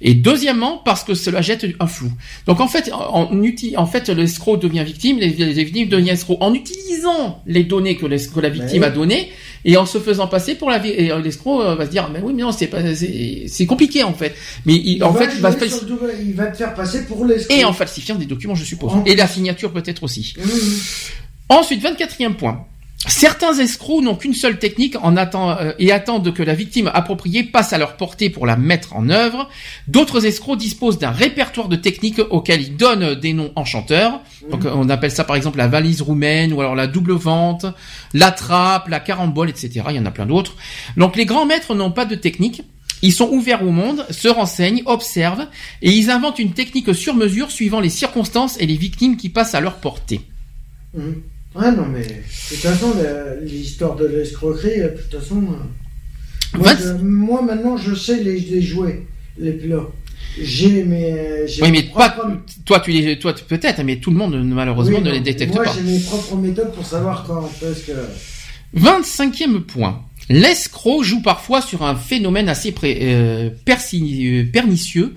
Et 0.01 0.15
deuxièmement, 0.15 0.79
parce 0.85 1.03
que 1.05 1.15
cela 1.15 1.43
jette 1.43 1.67
un 1.81 1.87
flou. 1.87 2.11
Donc 2.47 2.61
en 2.61 2.69
fait, 2.69 2.91
en, 2.93 3.31
en 3.77 3.87
fait, 3.87 4.09
l'escroc 4.09 4.57
devient 4.59 4.85
victime, 4.85 5.19
les, 5.19 5.31
les 5.31 5.65
victimes 5.65 5.89
deviennent 5.89 6.15
escrocs 6.15 6.39
en 6.41 6.55
utilisant 6.55 7.43
les 7.47 7.65
données 7.65 7.97
que, 7.97 8.07
que 8.07 8.41
la 8.41 8.49
victime 8.49 8.83
oui. 8.83 8.87
a 8.87 8.91
données 8.91 9.29
et 9.65 9.77
en 9.77 9.87
se 9.87 9.99
faisant 9.99 10.29
passer 10.29 10.55
pour 10.55 10.71
la 10.71 10.85
et 10.87 11.11
euh, 11.11 11.19
l'escroc 11.21 11.63
euh, 11.63 11.75
va 11.75 11.85
se 11.87 11.91
dire 11.91 12.09
mais 12.13 12.21
oui 12.23 12.33
mais 12.33 12.43
non 12.43 12.53
c'est 12.53 12.69
pas 12.69 12.79
c'est 12.95 13.67
compliqué 13.67 14.05
en 14.05 14.15
fait. 14.15 14.35
Mais 14.67 14.75
il- 14.75 14.97
il 14.99 15.05
en 15.05 15.11
va 15.11 15.21
fait 15.27 15.35
il 15.35 15.41
va 15.41 15.51
il 16.23 16.35
va 16.35 16.47
te 16.47 16.57
faire 16.57 16.75
passer 16.75 17.05
pour 17.05 17.25
l'escroc. 17.25 17.55
et 17.55 17.65
en 17.65 17.73
falsifiant 17.73 18.15
des 18.15 18.27
documents 18.27 18.55
je 18.55 18.65
suppose 18.65 18.93
et 19.05 19.17
la 19.17 19.27
signature 19.27 19.73
peut-être 19.73 20.05
aussi. 20.05 20.35
Ensuite, 21.49 21.83
24e 21.83 22.35
point. 22.35 22.67
Certains 23.07 23.55
escrocs 23.55 24.03
n'ont 24.03 24.17
qu'une 24.17 24.35
seule 24.35 24.59
technique 24.59 24.97
en 25.01 25.17
euh, 25.17 25.73
et 25.79 25.93
attendent 25.93 26.35
que 26.35 26.43
la 26.43 26.55
victime 26.55 26.91
appropriée 26.93 27.45
passe 27.45 27.73
à 27.73 27.79
leur 27.79 27.97
portée 27.97 28.29
pour 28.29 28.45
la 28.45 28.57
mettre 28.57 28.97
en 28.97 29.09
œuvre. 29.09 29.49
D'autres 29.87 30.27
escrocs 30.27 30.59
disposent 30.59 30.99
d'un 30.99 31.13
répertoire 31.13 31.69
de 31.69 31.77
techniques 31.77 32.21
auxquelles 32.31 32.63
ils 32.63 32.77
donnent 32.77 33.15
des 33.15 33.35
noms 33.35 33.53
enchanteurs. 33.55 34.21
Donc 34.51 34.65
euh, 34.65 34.73
on 34.75 34.89
appelle 34.89 35.13
ça 35.13 35.23
par 35.23 35.37
exemple 35.37 35.59
la 35.59 35.69
valise 35.69 36.03
roumaine 36.03 36.53
ou 36.53 36.61
alors 36.61 36.75
la 36.75 36.89
double 36.89 37.13
vente, 37.13 37.67
la 38.15 38.33
trappe, 38.33 38.89
la 38.89 38.99
carambole, 38.99 39.49
etc. 39.49 39.83
Il 39.91 39.97
y 39.97 40.01
en 40.01 40.07
a 40.07 40.11
plein 40.11 40.27
d'autres. 40.27 40.57
Donc 40.97 41.15
les 41.15 41.25
grands 41.25 41.47
maîtres 41.47 41.77
n'ont 41.77 41.93
pas 41.93 42.05
de 42.05 42.17
technique. 42.17 42.63
Ils 43.03 43.13
sont 43.13 43.29
ouverts 43.29 43.63
au 43.63 43.71
monde, 43.71 44.07
se 44.11 44.27
renseignent, 44.27 44.83
observent 44.87 45.47
et 45.83 45.93
ils 45.93 46.11
inventent 46.11 46.41
une 46.41 46.53
technique 46.53 46.93
sur 46.97 47.15
mesure 47.15 47.53
suivant 47.53 47.79
les 47.79 47.91
circonstances 47.91 48.61
et 48.61 48.67
les 48.67 48.77
victimes 48.77 49.17
qui 49.17 49.29
passent 49.29 49.55
à 49.55 49.61
leur 49.61 49.77
portée. 49.77 50.21
Mhm. 50.95 51.23
Ouais, 51.55 51.73
non, 51.73 51.87
mais 51.87 52.03
de 52.05 52.13
toute 52.49 52.59
façon, 52.59 52.93
l'histoire 53.43 53.97
de 53.97 54.07
l'escroquerie, 54.07 54.81
euh, 54.81 54.91
de 54.91 54.97
toute 55.01 55.21
façon. 55.21 55.43
euh, 55.43 56.59
Moi, 56.59 56.73
je- 56.77 56.93
moi, 57.03 57.43
maintenant, 57.43 57.77
je 57.77 57.95
sais 57.95 58.23
les, 58.23 58.39
les 58.41 58.63
jouer, 58.63 59.07
les 59.39 59.53
plats. 59.53 59.89
J'ai 60.41 60.85
mes. 60.85 61.47
j'ai 61.47 61.63
Oui, 61.63 61.71
mes 61.71 61.79
mais 61.83 61.89
pas 61.95 62.11
propres- 62.11 62.39
toi, 62.65 62.81
tu 62.81 62.91
les, 62.93 63.19
toi, 63.19 63.35
peut-être, 63.49 63.83
mais 63.83 63.97
tout 63.97 64.11
le 64.11 64.17
monde 64.17 64.35
malheureusement 64.45 64.99
Oui, 64.99 65.03
ne 65.05 65.11
les 65.13 65.21
détecte 65.21 65.55
moi, 65.55 65.65
pas. 65.65 65.73
j'ai 65.75 65.83
mes 65.83 65.99
propres 66.01 66.37
méthodes 66.37 66.73
pour 66.73 66.85
savoir 66.87 67.25
quand. 67.27 67.51
Parce 67.61 67.81
que. 67.81 67.93
25e 68.75 69.61
point. 69.63 70.03
L'escroc 70.31 71.03
joue 71.05 71.23
parfois 71.23 71.63
sur 71.63 71.83
un 71.83 71.95
phénomène 71.95 72.49
assez 72.51 72.73
pré- 72.73 72.99
euh, 73.03 73.51
persi- 73.65 74.27
euh, 74.27 74.45
pernicieux. 74.53 75.15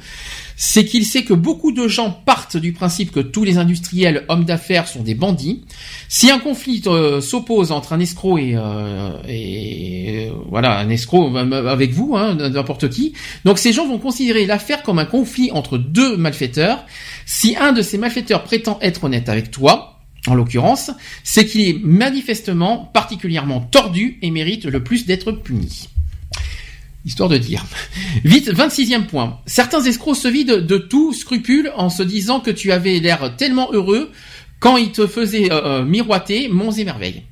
C'est 0.64 0.86
qu'il 0.86 1.08
sait 1.08 1.24
que 1.24 1.34
beaucoup 1.34 1.72
de 1.72 1.88
gens 1.88 2.12
partent 2.12 2.56
du 2.56 2.72
principe 2.72 3.12
que 3.12 3.20
tous 3.20 3.44
les 3.44 3.58
industriels, 3.58 4.26
hommes 4.30 4.46
d'affaires 4.46 4.88
sont 4.88 5.02
des 5.02 5.16
bandits. 5.16 5.64
Si 6.08 6.30
un 6.30 6.38
conflit 6.38 6.84
euh, 6.86 7.20
s'oppose 7.20 7.72
entre 7.72 7.94
un 7.94 8.00
escroc 8.00 8.38
et, 8.38 8.56
euh, 8.56 9.10
euh, 9.28 10.32
voilà 10.52 10.78
un 10.78 10.88
escroc 10.90 11.36
avec 11.36 11.94
vous, 11.94 12.16
hein, 12.16 12.36
n'importe 12.36 12.92
qui, 12.92 13.14
donc 13.44 13.58
ces 13.58 13.74
gens 13.74 13.88
vont 13.88 13.98
considérer 13.98 14.46
l'affaire 14.46 14.84
comme 14.84 15.00
un 15.00 15.06
conflit 15.06 15.50
entre 15.52 15.80
deux 15.80 16.16
malfaiteurs. 16.16 16.86
Si 17.26 17.56
un 17.56 17.72
de 17.72 17.82
ces 17.82 17.98
malfaiteurs 17.98 18.44
prétend 18.44 18.78
être 18.84 19.06
honnête 19.06 19.30
avec 19.30 19.50
toi, 19.50 20.00
en 20.28 20.36
l'occurrence, 20.36 20.92
c'est 21.24 21.48
qu'il 21.48 21.68
est 21.68 21.80
manifestement 21.82 22.92
particulièrement 22.94 23.62
tordu 23.62 24.20
et 24.22 24.30
mérite 24.30 24.66
le 24.66 24.84
plus 24.84 25.08
d'être 25.08 25.32
puni. 25.32 25.90
Histoire 27.04 27.30
de 27.30 27.38
dire. 27.38 27.66
Vite, 28.24 28.52
26e 28.54 29.06
point. 29.06 29.40
Certains 29.48 29.82
escrocs 29.82 30.16
se 30.16 30.28
vident 30.28 30.62
de 30.62 30.78
tout 30.78 31.14
scrupule 31.14 31.72
en 31.76 31.90
se 31.90 32.04
disant 32.04 32.40
que 32.40 32.52
tu 32.52 32.72
avais 32.72 33.00
l'air 33.00 33.36
tellement 33.38 33.70
heureux 33.72 34.12
quand 34.60 34.78
ils 34.78 34.92
te 34.92 35.08
faisaient 35.08 35.52
euh, 35.52 35.80
euh, 35.80 35.84
miroiter 35.84 36.48
monts 36.48 36.72
et 36.72 36.84
merveilles. 36.84 37.24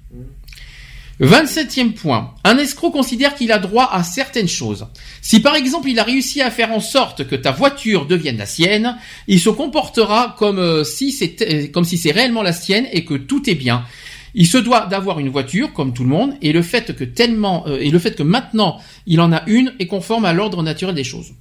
27e 1.21 1.91
point. 1.91 2.33
Un 2.45 2.57
escroc 2.57 2.91
considère 2.91 3.35
qu'il 3.35 3.51
a 3.51 3.59
droit 3.59 3.89
à 3.91 4.03
certaines 4.03 4.47
choses. 4.47 4.87
Si 5.21 5.41
par 5.41 5.55
exemple 5.55 5.89
il 5.89 5.99
a 5.99 6.03
réussi 6.03 6.41
à 6.41 6.49
faire 6.49 6.71
en 6.71 6.79
sorte 6.79 7.27
que 7.27 7.35
ta 7.35 7.51
voiture 7.51 8.05
devienne 8.05 8.37
la 8.37 8.45
sienne, 8.45 8.97
il 9.27 9.39
se 9.39 9.49
comportera 9.49 10.35
comme 10.39 10.59
euh, 10.59 10.83
si 10.83 11.11
c'était, 11.11 11.69
comme 11.71 11.83
si 11.83 11.97
c'est 11.97 12.11
réellement 12.11 12.41
la 12.41 12.53
sienne 12.53 12.87
et 12.93 13.03
que 13.03 13.15
tout 13.15 13.49
est 13.49 13.55
bien. 13.55 13.83
Il 14.35 14.45
se 14.47 14.57
doit 14.57 14.85
d'avoir 14.87 15.19
une 15.19 15.29
voiture 15.29 15.73
comme 15.73 15.93
tout 15.93 16.03
le 16.03 16.09
monde 16.09 16.33
et 16.41 16.51
le 16.53 16.61
fait 16.61 16.95
que 16.95 17.03
tellement 17.03 17.67
euh, 17.67 17.77
et 17.79 17.89
le 17.89 17.99
fait 17.99 18.15
que 18.15 18.23
maintenant 18.23 18.79
il 19.05 19.19
en 19.21 19.31
a 19.33 19.43
une 19.47 19.73
est 19.79 19.87
conforme 19.87 20.25
à 20.25 20.33
l'ordre 20.33 20.61
naturel 20.63 20.95
des 20.95 21.03
choses. 21.03 21.33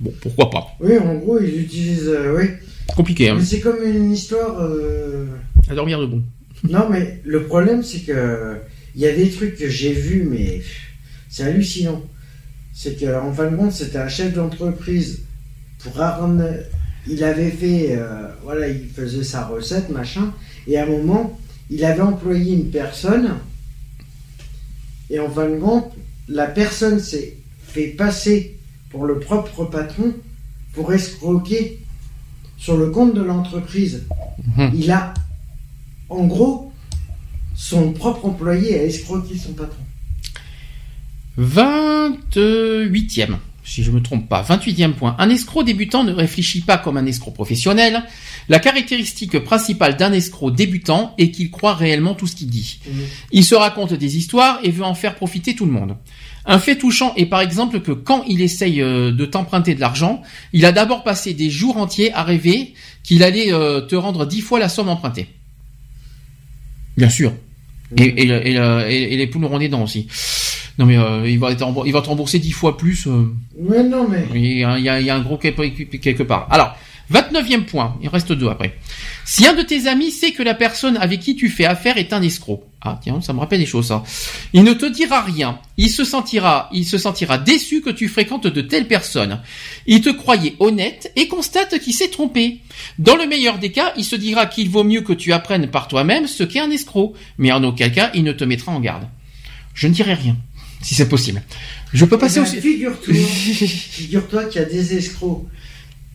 Bon, 0.00 0.12
pourquoi 0.20 0.50
pas 0.50 0.66
Oui, 0.80 0.96
en 0.98 1.14
gros, 1.16 1.40
ils 1.40 1.60
utilisent. 1.62 2.08
euh, 2.08 2.36
oui. 2.38 2.46
Compliqué, 2.94 3.30
hein. 3.30 3.38
C'est 3.42 3.60
comme 3.60 3.82
une 3.84 4.12
histoire. 4.12 4.60
euh, 4.60 5.26
À 5.68 5.74
dormir 5.74 6.00
debout. 6.00 6.22
Non, 6.68 6.88
mais 6.90 7.20
le 7.24 7.44
problème, 7.44 7.82
c'est 7.82 8.00
que 8.00 8.56
il 8.94 9.00
y 9.00 9.06
a 9.06 9.12
des 9.14 9.30
trucs 9.30 9.56
que 9.56 9.68
j'ai 9.68 9.92
vus, 9.92 10.26
mais 10.28 10.60
c'est 11.28 11.44
hallucinant. 11.44 12.02
C'est 12.72 12.98
qu'en 12.98 13.32
fin 13.32 13.50
de 13.50 13.56
compte, 13.56 13.72
c'était 13.72 13.98
un 13.98 14.08
chef 14.08 14.34
d'entreprise 14.34 15.22
pour 15.78 15.92
Il 17.06 17.22
avait 17.24 17.50
fait, 17.50 17.90
euh, 17.92 18.28
voilà, 18.42 18.68
il 18.68 18.88
faisait 18.88 19.22
sa 19.22 19.44
recette, 19.46 19.88
machin, 19.90 20.32
et 20.66 20.78
à 20.78 20.82
un 20.82 20.86
moment, 20.86 21.38
il 21.70 21.84
avait 21.84 22.00
employé 22.00 22.54
une 22.54 22.70
personne, 22.70 23.38
et 25.10 25.18
en 25.18 25.30
fin 25.30 25.48
de 25.48 25.58
compte, 25.58 25.92
la 26.28 26.46
personne 26.46 27.00
s'est 27.00 27.36
fait 27.66 27.88
passer 27.88 28.56
pour 28.90 29.06
le 29.06 29.18
propre 29.18 29.64
patron 29.64 30.14
pour 30.72 30.92
escroquer 30.92 31.80
sur 32.56 32.76
le 32.76 32.90
compte 32.90 33.14
de 33.14 33.22
l'entreprise. 33.22 34.04
Mhm. 34.56 34.70
Il 34.74 34.90
a, 34.90 35.14
en 36.08 36.26
gros, 36.26 36.72
son 37.54 37.92
propre 37.92 38.26
employé 38.26 38.78
a 38.78 38.84
escroqué 38.84 39.36
son 39.36 39.52
patron. 39.52 39.82
28e, 41.38 43.36
si 43.68 43.82
je 43.82 43.90
ne 43.90 43.96
me 43.96 44.02
trompe 44.02 44.28
pas, 44.28 44.42
28e 44.42 44.92
point. 44.92 45.14
Un 45.18 45.28
escroc 45.28 45.62
débutant 45.62 46.02
ne 46.02 46.12
réfléchit 46.12 46.62
pas 46.62 46.78
comme 46.78 46.96
un 46.96 47.04
escroc 47.04 47.32
professionnel. 47.32 48.02
La 48.48 48.58
caractéristique 48.58 49.38
principale 49.40 49.96
d'un 49.96 50.12
escroc 50.12 50.50
débutant 50.52 51.14
est 51.18 51.30
qu'il 51.30 51.50
croit 51.50 51.74
réellement 51.74 52.14
tout 52.14 52.26
ce 52.26 52.34
qu'il 52.34 52.48
dit. 52.48 52.80
Mhm. 52.86 53.00
Il 53.32 53.44
se 53.44 53.54
raconte 53.54 53.92
des 53.92 54.16
histoires 54.16 54.58
et 54.62 54.70
veut 54.70 54.84
en 54.84 54.94
faire 54.94 55.14
profiter 55.14 55.54
tout 55.54 55.66
le 55.66 55.72
monde. 55.72 55.96
Un 56.46 56.58
fait 56.58 56.76
touchant 56.76 57.12
est 57.16 57.26
par 57.26 57.42
exemple 57.42 57.80
que 57.80 57.92
quand 57.92 58.24
il 58.26 58.40
essaye 58.40 58.80
euh, 58.80 59.12
de 59.12 59.26
t'emprunter 59.26 59.74
de 59.74 59.80
l'argent, 59.80 60.22
il 60.54 60.64
a 60.64 60.72
d'abord 60.72 61.04
passé 61.04 61.34
des 61.34 61.50
jours 61.50 61.76
entiers 61.76 62.10
à 62.14 62.22
rêver 62.22 62.72
qu'il 63.02 63.22
allait 63.22 63.52
euh, 63.52 63.82
te 63.82 63.94
rendre 63.94 64.24
dix 64.24 64.40
fois 64.40 64.58
la 64.58 64.70
somme 64.70 64.88
empruntée. 64.88 65.28
Bien 66.96 67.10
sûr. 67.10 67.34
Et, 67.96 69.16
les 69.16 69.26
poules 69.26 69.44
auront 69.44 69.58
des 69.58 69.68
dents 69.68 69.82
aussi. 69.82 70.08
Non 70.78 70.86
mais 70.86 70.96
euh, 70.96 71.28
il 71.28 71.38
va 71.38 71.50
il 71.50 71.92
va 71.92 72.02
te 72.02 72.08
rembourser 72.08 72.38
dix 72.38 72.52
fois 72.52 72.76
plus. 72.76 73.06
Mais 73.58 73.82
non 73.82 74.06
mais. 74.08 74.26
Il 74.34 74.58
y, 74.58 74.64
a, 74.64 74.78
il 74.78 75.06
y 75.06 75.10
a 75.10 75.14
un 75.14 75.20
gros 75.20 75.36
quelque 75.36 76.22
part. 76.22 76.46
Alors, 76.50 76.76
29e 77.12 77.64
point, 77.64 77.96
il 78.02 78.08
reste 78.08 78.32
deux 78.32 78.48
après. 78.48 78.76
Si 79.24 79.46
un 79.46 79.54
de 79.54 79.62
tes 79.62 79.86
amis 79.86 80.10
sait 80.10 80.32
que 80.32 80.42
la 80.42 80.54
personne 80.54 80.98
avec 80.98 81.20
qui 81.20 81.36
tu 81.36 81.48
fais 81.48 81.64
affaire 81.64 81.96
est 81.96 82.12
un 82.12 82.20
escroc, 82.20 82.64
ah 82.82 83.00
tiens, 83.02 83.22
ça 83.22 83.32
me 83.32 83.40
rappelle 83.40 83.60
des 83.60 83.66
choses 83.66 83.86
ça. 83.88 84.02
Il 84.52 84.62
ne 84.62 84.74
te 84.74 84.84
dira 84.84 85.22
rien. 85.22 85.58
Il 85.78 85.90
se 85.90 86.04
sentira, 86.04 86.68
il 86.72 86.84
se 86.84 86.98
sentira 86.98 87.38
déçu 87.38 87.80
que 87.80 87.90
tu 87.90 88.08
fréquentes 88.08 88.46
de 88.46 88.60
telles 88.60 88.86
personnes. 88.86 89.40
Il 89.86 90.02
te 90.02 90.10
croyait 90.10 90.56
honnête 90.60 91.10
et 91.16 91.28
constate 91.28 91.78
qu'il 91.78 91.94
s'est 91.94 92.08
trompé. 92.08 92.58
Dans 92.98 93.16
le 93.16 93.26
meilleur 93.26 93.58
des 93.58 93.72
cas, 93.72 93.94
il 93.96 94.04
se 94.04 94.16
dira 94.16 94.44
qu'il 94.44 94.68
vaut 94.68 94.84
mieux 94.84 95.00
que 95.00 95.14
tu 95.14 95.32
apprennes 95.32 95.68
par 95.68 95.88
toi-même 95.88 96.26
ce 96.26 96.44
qu'est 96.44 96.60
un 96.60 96.70
escroc, 96.70 97.14
mais 97.38 97.52
en 97.52 97.64
aucun 97.64 97.88
cas, 97.88 98.10
il 98.14 98.22
ne 98.24 98.32
te 98.32 98.44
mettra 98.44 98.72
en 98.72 98.80
garde. 98.80 99.08
Je 99.72 99.86
ne 99.86 99.92
dirai 99.92 100.14
rien, 100.14 100.36
si 100.82 100.94
c'est 100.94 101.08
possible. 101.08 101.42
Je 101.92 102.04
peux 102.04 102.18
passer 102.18 102.40
eh 102.40 102.60
ben, 102.60 102.88
au... 102.88 103.12
Figure-toi 103.12 104.44
qu'il 104.44 104.60
y 104.60 104.64
a 104.64 104.68
des 104.68 104.96
escrocs 104.96 105.46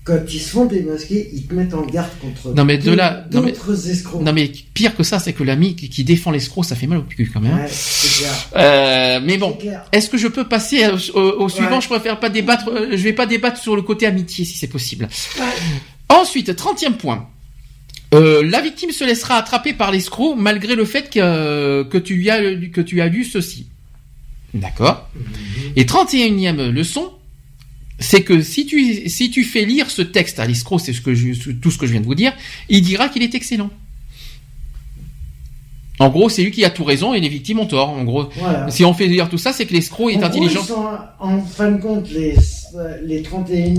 quand 0.04 0.20
ils 0.28 0.40
se 0.40 0.50
font 0.50 0.66
démasquer, 0.66 1.30
ils 1.34 1.46
te 1.48 1.54
mettent 1.54 1.74
en 1.74 1.86
garde 1.86 2.10
contre 2.20 2.54
non, 2.54 2.66
mais 2.66 2.78
de 2.78 2.92
là, 2.92 3.26
d'autres 3.32 3.90
escrocs. 3.90 4.22
Non 4.22 4.34
mais 4.34 4.52
pire 4.74 4.96
que 4.96 5.04
ça, 5.04 5.20
c'est 5.20 5.32
que 5.32 5.44
l'ami 5.44 5.76
qui, 5.76 6.04
défend 6.04 6.32
l'escroc, 6.32 6.64
ça 6.64 6.76
fait 6.76 6.88
mal 6.88 7.00
au 7.00 7.04
cul 7.04 7.30
quand 7.34 7.40
même. 7.40 7.54
Ouais, 7.54 7.70
clair. 8.18 8.50
Euh, 8.58 9.22
mais 9.24 9.38
bon, 9.38 9.58
est-ce 9.94 10.10
que 10.10 10.18
je 10.18 10.28
peux 10.28 10.48
passer 10.48 10.86
au, 11.14 11.50
suivant? 11.50 11.80
Je 11.80 11.88
préfère 11.88 12.20
pas 12.20 12.30
débattre. 12.30 12.70
Euh, 12.70 12.90
je 12.92 13.04
vais 13.04 13.14
pas 13.14 13.26
débattre 13.26 13.62
sur 13.62 13.76
le 13.76 13.82
côté 13.82 14.06
amitié 14.06 14.44
si 14.44 14.58
c'est 14.58 14.68
possible. 14.68 15.08
Ensuite, 16.10 16.50
30e 16.50 16.94
point. 16.94 17.30
Euh, 18.14 18.48
la 18.48 18.62
victime 18.62 18.92
se 18.92 19.04
laissera 19.04 19.38
attraper 19.38 19.74
par 19.74 19.90
l'escroc 19.90 20.36
malgré 20.36 20.76
le 20.76 20.86
fait 20.86 21.10
que, 21.10 21.84
que 21.84 21.98
tu 21.98 22.16
lui 22.16 22.30
as 22.30 22.40
que 22.72 22.82
tu 22.82 23.02
as 23.02 23.08
lu 23.08 23.24
ceci. 23.24 23.68
D'accord. 24.54 25.10
Mhm. 25.16 25.24
Et 25.76 25.86
31e 25.86 26.70
leçon, 26.70 27.12
c'est 28.00 28.24
que 28.24 28.42
si 28.42 28.66
tu, 28.66 29.10
si 29.10 29.32
tu 29.32 29.44
fais 29.44 29.66
lire 29.66 29.90
ce 29.90 30.02
texte 30.02 30.40
à 30.40 30.46
l'escroc, 30.46 30.80
c'est 30.80 30.94
ce 30.94 31.02
que 31.02 31.54
tout 31.54 31.72
ce 31.72 31.78
que 31.78 31.86
je 31.86 31.92
viens 31.92 32.02
de 32.02 32.06
vous 32.06 32.16
dire, 32.16 32.34
il 32.70 32.82
dira 32.82 33.10
qu'il 33.10 33.24
est 33.24 33.36
excellent. 33.36 33.70
En 36.00 36.10
gros, 36.10 36.28
c'est 36.28 36.44
lui 36.44 36.52
qui 36.52 36.66
a 36.66 36.70
tout 36.70 36.84
raison 36.84 37.14
et 37.14 37.20
les 37.20 37.30
victimes 37.30 37.60
ont 37.60 37.66
tort. 37.66 37.90
En 37.90 38.04
gros, 38.04 38.30
si 38.70 38.84
on 38.84 38.94
fait 38.94 39.08
lire 39.08 39.30
tout 39.30 39.38
ça, 39.38 39.54
c'est 39.54 39.66
que 39.66 39.74
l'escroc 39.74 40.10
est 40.10 40.24
intelligent. 40.24 40.66
en 41.20 41.42
fin 41.42 41.72
de 41.72 41.82
compte, 41.82 42.10
les, 42.10 42.36
les 43.04 43.22
31 43.22 43.74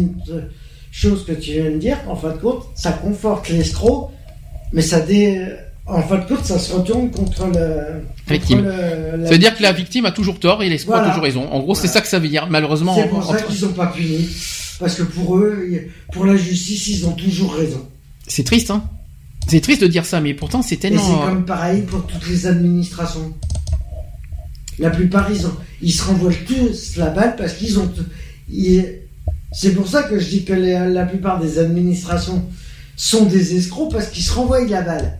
choses 0.93 1.25
que 1.25 1.33
tu 1.33 1.53
viens 1.53 1.71
de 1.73 1.79
dire, 1.79 1.99
en 2.09 2.15
fin 2.15 2.31
de 2.31 2.39
compte, 2.39 2.67
ça 2.77 2.93
conforte 2.93 3.49
l'escroc, 3.49 4.13
mais 4.73 4.81
ça 4.81 5.01
dé, 5.01 5.45
en 5.87 6.03
fin 6.03 6.17
de 6.17 6.25
compte, 6.27 6.45
ça 6.45 6.59
se 6.59 6.73
retourne 6.73 7.11
contre 7.11 7.47
le. 7.47 8.05
Victime. 8.27 8.65
ça 9.25 9.31
veut 9.31 9.39
dire 9.39 9.55
que 9.55 9.63
la 9.63 9.73
victime 9.73 10.07
a 10.07 10.13
toujours 10.13 10.41
tort 10.41 10.63
et 10.63 10.69
l'escroc 10.71 10.95
a 10.95 11.09
toujours 11.09 11.23
raison. 11.23 11.53
En 11.53 11.61
gros, 11.61 11.75
c'est 11.75 11.89
ça 11.89 12.01
que 12.01 12.09
ça 12.09 12.19
veut 12.19 12.29
dire. 12.29 12.47
Malheureusement. 12.49 12.95
C'est 12.95 13.09
pour 13.09 13.25
ça 13.25 13.43
qu'ils 13.43 13.57
sont 13.57 13.73
pas 13.73 13.89
punis. 13.89 14.29
Parce 14.81 14.97
que 14.97 15.03
pour 15.03 15.37
eux, 15.37 15.69
pour 16.13 16.25
la 16.25 16.37
justice, 16.37 16.89
ils 16.89 17.07
ont 17.07 17.13
toujours 17.13 17.55
raison. 17.55 17.87
C'est 18.27 18.45
triste, 18.45 18.71
hein. 18.71 18.85
C'est 19.47 19.61
triste 19.61 19.83
de 19.83 19.87
dire 19.87 20.07
ça, 20.07 20.23
mais 20.23 20.33
pourtant 20.33 20.63
c'est 20.63 20.77
tellement. 20.77 21.03
Et 21.03 21.05
c'est 21.05 21.29
comme 21.29 21.45
pareil 21.45 21.83
pour 21.83 22.07
toutes 22.07 22.27
les 22.29 22.47
administrations. 22.47 23.35
La 24.79 24.91
plupart, 24.91 25.31
ils, 25.31 25.47
ont, 25.47 25.55
ils 25.83 25.93
se 25.93 26.03
renvoient 26.03 26.33
tous 26.47 26.97
la 26.97 27.11
balle 27.11 27.37
parce 27.37 27.53
qu'ils 27.53 27.79
ont. 27.79 27.93
C'est 29.53 29.75
pour 29.75 29.87
ça 29.87 30.05
que 30.05 30.19
je 30.19 30.29
dis 30.29 30.45
que 30.45 30.55
la 30.55 31.05
plupart 31.05 31.41
des 31.41 31.59
administrations 31.59 32.45
sont 32.97 33.27
des 33.27 33.55
escrocs 33.55 33.93
parce 33.93 34.09
qu'ils 34.09 34.25
se 34.25 34.33
renvoient 34.33 34.65
la 34.65 34.83
balle 34.83 35.19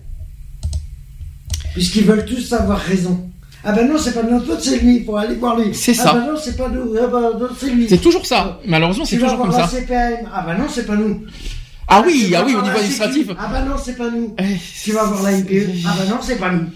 puisqu'ils 1.75 2.05
veulent 2.05 2.25
tous 2.25 2.53
avoir 2.53 2.79
raison. 2.79 3.31
Ah 3.67 3.73
ben 3.73 3.89
non, 3.89 3.97
c'est 3.99 4.13
pas 4.13 4.23
notre 4.23 4.47
faute, 4.47 4.63
c'est 4.63 4.79
lui, 4.79 4.99
il 4.99 5.05
faut 5.05 5.17
aller 5.17 5.37
voir 5.37 5.59
lui. 5.59 5.75
C'est 5.75 5.95
ça. 5.95 6.13
Ah 6.15 6.19
ben 6.19 6.33
non, 6.33 6.39
c'est 6.43 6.57
pas 6.57 6.69
nous, 6.69 6.95
ah 7.03 7.07
ben 7.07 7.49
c'est 7.59 7.71
lui. 7.71 7.87
C'est 7.89 7.99
toujours 7.99 8.27
ça. 8.27 8.61
Malheureusement, 8.67 9.05
c'est 9.05 9.19
toujours 9.19 9.39
comme 9.39 9.53
ça. 9.53 9.67
CPM. 9.67 10.29
Ah 10.33 10.45
ben 10.47 10.59
non, 10.59 10.67
c'est 10.69 10.87
pas 10.87 10.97
nous. 10.97 11.23
Ah 11.89 12.03
oui, 12.05 12.33
ah 12.37 12.43
oui, 12.47 12.55
au 12.55 12.63
niveau 12.63 12.77
administratif. 12.77 13.29
Ah 13.39 13.49
ben 13.53 13.65
non, 13.65 13.77
c'est 13.83 13.97
pas 13.97 14.11
nous. 14.11 14.35
Eh, 14.39 14.57
tu 14.83 14.93
vas 14.93 15.05
voir 15.05 15.23
la 15.23 15.33
NPE. 15.33 15.71
Ah 15.87 15.95
ben 15.99 16.11
non, 16.11 16.19
c'est 16.23 16.37
pas 16.37 16.51
nous. 16.51 16.67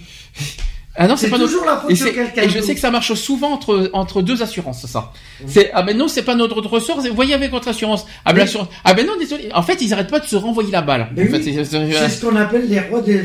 Ah 1.00 1.06
non, 1.06 1.16
c'est 1.16 1.30
pas 1.30 1.38
toujours 1.38 1.64
la 1.64 1.76
faute 1.76 1.90
de 1.90 2.08
quelqu'un. 2.10 2.42
Et 2.42 2.48
je 2.48 2.60
sais 2.60 2.74
que 2.74 2.80
ça 2.80 2.90
marche 2.90 3.14
souvent 3.14 3.52
entre 3.52 3.88
entre 3.92 4.20
deux 4.20 4.42
assurances, 4.42 4.84
ça. 4.86 5.12
C'est 5.46 5.70
ah 5.72 5.84
ben 5.84 5.96
non, 5.96 6.08
c'est 6.08 6.24
pas 6.24 6.34
notre 6.34 6.60
ressort. 6.66 7.00
Voyez 7.14 7.34
avec 7.34 7.52
votre 7.52 7.68
assurance. 7.68 8.04
Ah 8.24 8.32
ben 8.32 8.40
l'assurance. 8.40 8.66
Ah 8.84 8.94
ben 8.94 9.06
non, 9.06 9.12
désolé. 9.16 9.48
En 9.54 9.62
fait, 9.62 9.80
ils 9.80 9.92
arrêtent 9.94 10.10
pas 10.10 10.18
de 10.18 10.26
se 10.26 10.34
renvoyer 10.34 10.72
la 10.72 10.82
balle. 10.82 11.08
c'est 11.16 11.64
ce 11.64 12.20
qu'on 12.20 12.34
appelle 12.34 12.68
les 12.68 12.80
rois 12.80 13.00
de, 13.00 13.20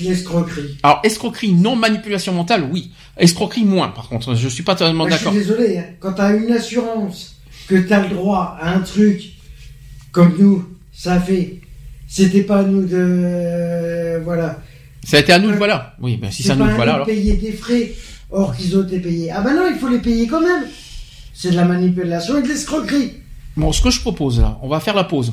l'escroquerie. 0.00 0.78
Alors 0.82 1.00
escroquerie, 1.04 1.52
non 1.52 1.76
manipulation 1.76 2.32
mentale, 2.32 2.66
oui. 2.72 2.90
Escroquerie 3.18 3.64
moins. 3.64 3.88
Par 3.88 4.08
contre, 4.08 4.34
je 4.34 4.48
suis 4.48 4.62
pas 4.62 4.74
totalement 4.74 5.06
d'accord. 5.06 5.34
Je 5.34 5.40
suis 5.40 5.46
désolé. 5.46 5.78
Hein. 5.78 5.84
Quand 6.00 6.14
t'as 6.14 6.34
une 6.34 6.52
assurance 6.52 7.36
que 7.68 7.76
t'as 7.76 8.00
le 8.00 8.14
droit 8.14 8.56
à 8.58 8.74
un 8.74 8.80
truc 8.80 9.20
comme 10.10 10.34
nous, 10.38 10.64
ça 10.92 11.20
fait. 11.20 11.60
C'était 12.08 12.42
pas 12.42 12.62
nous 12.62 12.86
de 12.86 14.22
voilà 14.24 14.58
ça 15.04 15.18
a 15.18 15.20
été 15.20 15.32
à 15.32 15.38
nous, 15.38 15.54
voilà. 15.56 15.94
Oui, 16.00 16.16
ben 16.16 16.30
si 16.30 16.42
c'est 16.42 16.52
à 16.52 16.56
nous, 16.56 16.64
voilà. 16.74 16.94
Alors. 16.94 17.06
payer 17.06 17.36
des 17.36 17.52
frais, 17.52 17.92
or 18.30 18.56
qu'ils 18.56 18.76
ont 18.76 18.82
été 18.82 18.98
payés. 19.00 19.30
Ah 19.30 19.40
ben 19.40 19.54
non, 19.54 19.66
il 19.70 19.78
faut 19.78 19.88
les 19.88 19.98
payer 19.98 20.26
quand 20.26 20.40
même. 20.40 20.64
C'est 21.32 21.50
de 21.50 21.56
la 21.56 21.64
manipulation 21.64 22.38
et 22.38 22.42
de 22.42 22.48
l'escroquerie. 22.48 23.12
Bon, 23.56 23.72
ce 23.72 23.82
que 23.82 23.90
je 23.90 24.00
propose 24.00 24.40
là, 24.40 24.58
on 24.62 24.68
va 24.68 24.80
faire 24.80 24.94
la 24.94 25.04
pause. 25.04 25.32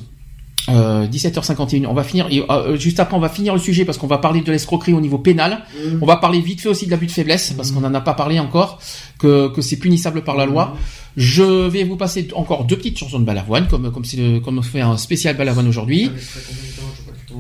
Euh, 0.70 1.08
17h51. 1.08 1.88
On 1.88 1.94
va 1.94 2.04
finir 2.04 2.28
euh, 2.50 2.76
juste 2.78 3.00
après. 3.00 3.16
On 3.16 3.20
va 3.20 3.30
finir 3.30 3.54
le 3.54 3.60
sujet 3.60 3.84
parce 3.84 3.98
qu'on 3.98 4.08
va 4.08 4.20
parler 4.20 4.42
de 4.42 4.52
l'escroquerie 4.52 4.94
au 4.94 5.02
niveau 5.02 5.18
pénal. 5.18 5.64
Mm. 5.74 5.98
On 6.02 6.06
va 6.06 6.18
parler 6.18 6.40
vite 6.40 6.62
fait 6.62 6.70
aussi 6.70 6.86
de 6.86 6.92
l'abus 6.92 7.08
de 7.08 7.12
faiblesse 7.12 7.54
parce 7.58 7.72
mm. 7.72 7.76
qu'on 7.76 7.82
n'en 7.82 7.94
a 7.94 8.02
pas 8.02 8.14
parlé 8.14 8.40
encore 8.40 8.80
que, 9.18 9.48
que 9.50 9.62
c'est 9.62 9.78
punissable 9.78 10.24
par 10.24 10.36
la 10.36 10.46
loi. 10.46 10.66
Mm. 10.66 10.78
Je 11.18 11.68
vais 11.68 11.84
vous 11.84 11.98
passer 11.98 12.28
encore 12.36 12.66
deux 12.66 12.78
petites 12.78 13.00
chansons 13.00 13.20
de 13.20 13.26
Balavoine 13.26 13.68
comme 13.68 13.92
comme 13.92 14.06
c'est 14.06 14.42
comme 14.44 14.60
on 14.60 14.62
fait 14.62 14.82
un 14.82 14.98
spécial 14.98 15.36
Balavoine 15.36 15.68
aujourd'hui. 15.68 16.12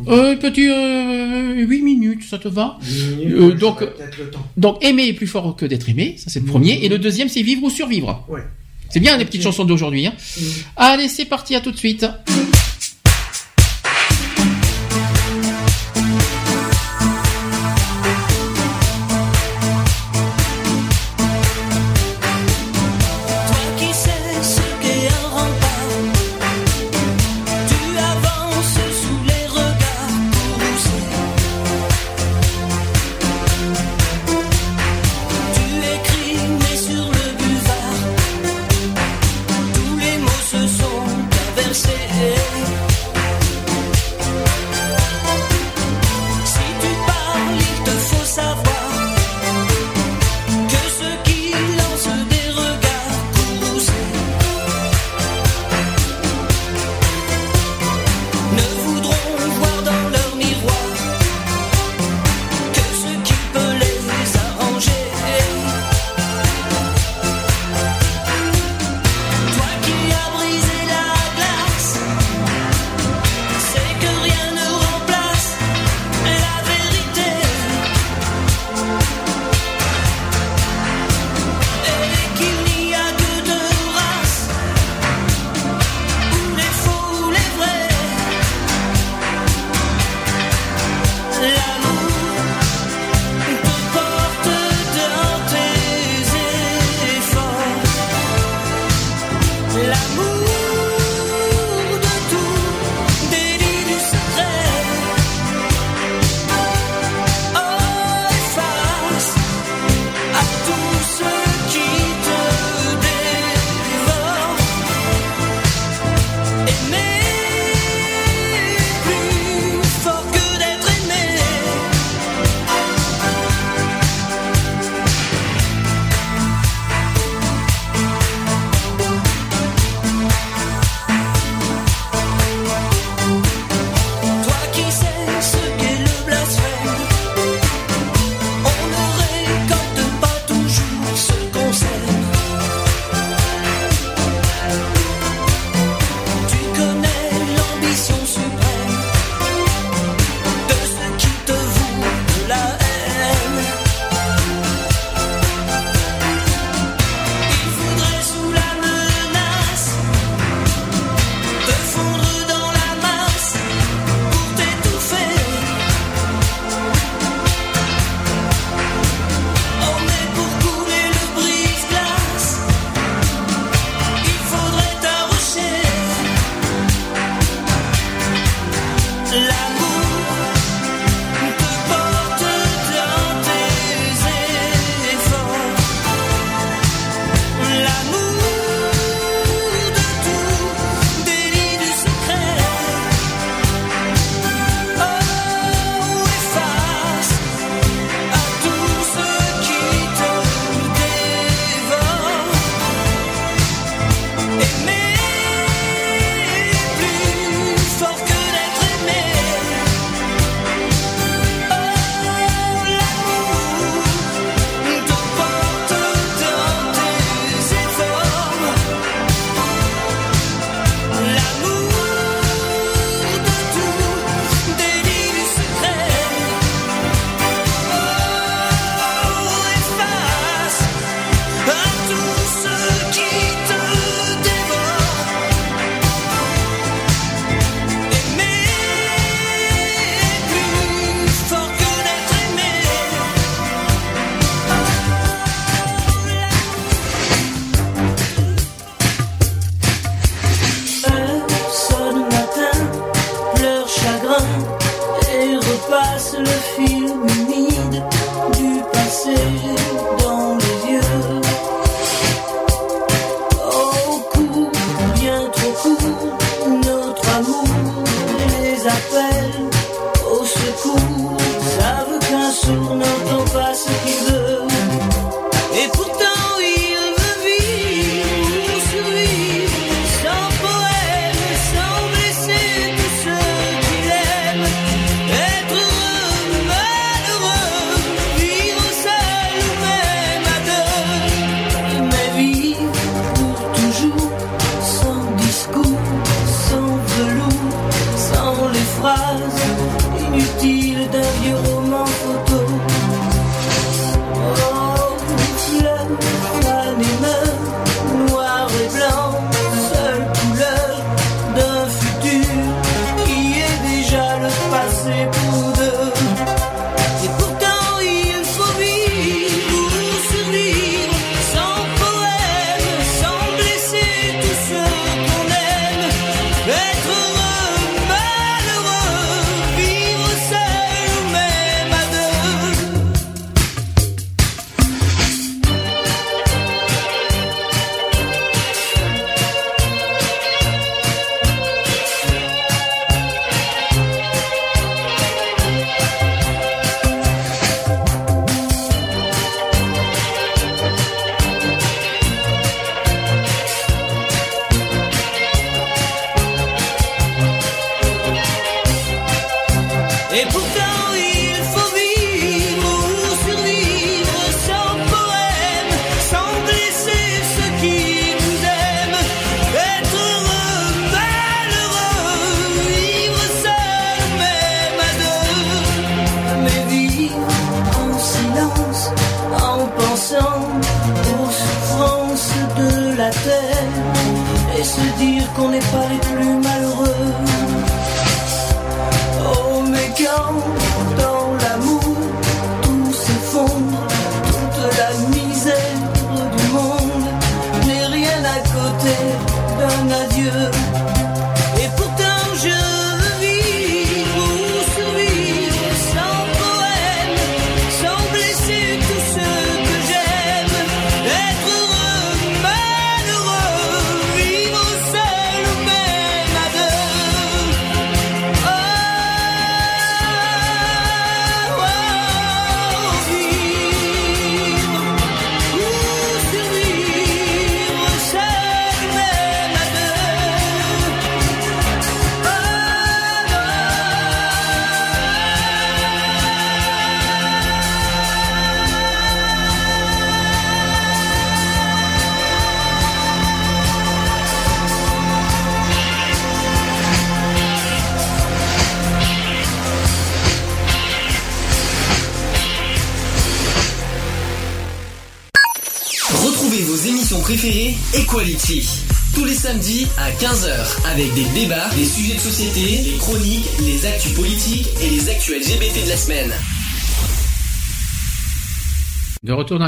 Euh, 0.07 0.35
petit 0.35 0.67
euh, 0.69 1.65
8 1.65 1.81
minutes, 1.81 2.23
ça 2.23 2.37
te 2.37 2.47
va 2.47 2.77
euh, 3.25 3.53
Donc, 3.53 3.83
donc 4.57 4.83
aimer 4.83 5.07
est 5.07 5.13
plus 5.13 5.27
fort 5.27 5.55
que 5.55 5.65
d'être 5.65 5.89
aimé, 5.89 6.15
ça 6.17 6.29
c'est 6.29 6.39
le 6.39 6.45
premier. 6.45 6.83
Et 6.83 6.89
le 6.89 6.97
deuxième, 6.97 7.29
c'est 7.29 7.41
vivre 7.41 7.63
ou 7.63 7.69
survivre. 7.69 8.25
Ouais. 8.29 8.41
C'est 8.89 8.99
bien 8.99 9.17
les 9.17 9.25
petites 9.25 9.43
chansons 9.43 9.63
d'aujourd'hui. 9.63 10.05
Hein. 10.05 10.13
Allez, 10.75 11.07
c'est 11.07 11.25
parti, 11.25 11.55
à 11.55 11.61
tout 11.61 11.71
de 11.71 11.77
suite. 11.77 12.05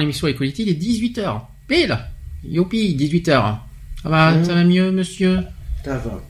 L'émission 0.03 0.27
Equality, 0.27 0.63
il 0.63 0.69
est 0.69 0.81
18h. 0.81 1.41
Pile 1.67 1.97
Youpi, 2.45 2.95
18h. 2.99 3.57
Ça 4.03 4.09
va, 4.09 4.43
ça 4.43 4.53
va 4.53 4.63
mieux, 4.63 4.91
monsieur 4.91 5.39
Ça 5.83 5.97
va. 5.97 6.21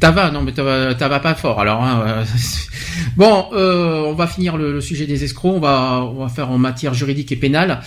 Ça 0.00 0.10
va, 0.10 0.30
non 0.30 0.42
mais 0.42 0.52
ça 0.54 0.62
va, 0.62 0.92
va 0.92 1.20
pas 1.20 1.34
fort. 1.34 1.58
Alors, 1.58 1.82
hein, 1.82 2.24
bon, 3.16 3.46
euh, 3.54 4.02
on 4.02 4.12
va 4.12 4.26
finir 4.26 4.58
le, 4.58 4.80
sujet 4.80 5.06
des 5.06 5.24
escrocs. 5.24 5.54
On 5.54 5.60
va, 5.60 6.02
on 6.04 6.22
va 6.22 6.28
faire 6.28 6.50
en 6.50 6.58
matière 6.58 6.92
juridique 6.92 7.32
et 7.32 7.36
pénale. 7.36 7.80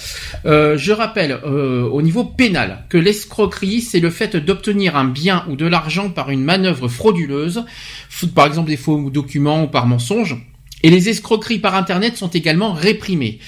Euh, 0.46 0.76
je 0.76 0.92
rappelle 0.92 1.40
euh, 1.46 1.88
au 1.88 2.02
niveau 2.02 2.24
pénal 2.24 2.86
que 2.90 2.98
l'escroquerie, 2.98 3.82
c'est 3.82 4.00
le 4.00 4.10
fait 4.10 4.36
d'obtenir 4.36 4.96
un 4.96 5.06
bien 5.06 5.46
ou 5.50 5.56
de 5.56 5.68
l'argent 5.68 6.10
par 6.10 6.32
une 6.32 6.44
manœuvre 6.44 6.88
frauduleuse, 6.88 7.64
par 8.34 8.48
exemple 8.48 8.70
des 8.70 8.78
faux 8.78 9.10
documents 9.12 9.64
ou 9.64 9.68
par 9.68 9.86
mensonge. 9.86 10.36
Et 10.82 10.90
les 10.90 11.10
escroqueries 11.10 11.60
par 11.60 11.76
Internet 11.76 12.18
sont 12.18 12.30
également 12.30 12.74
réprimées. 12.74 13.40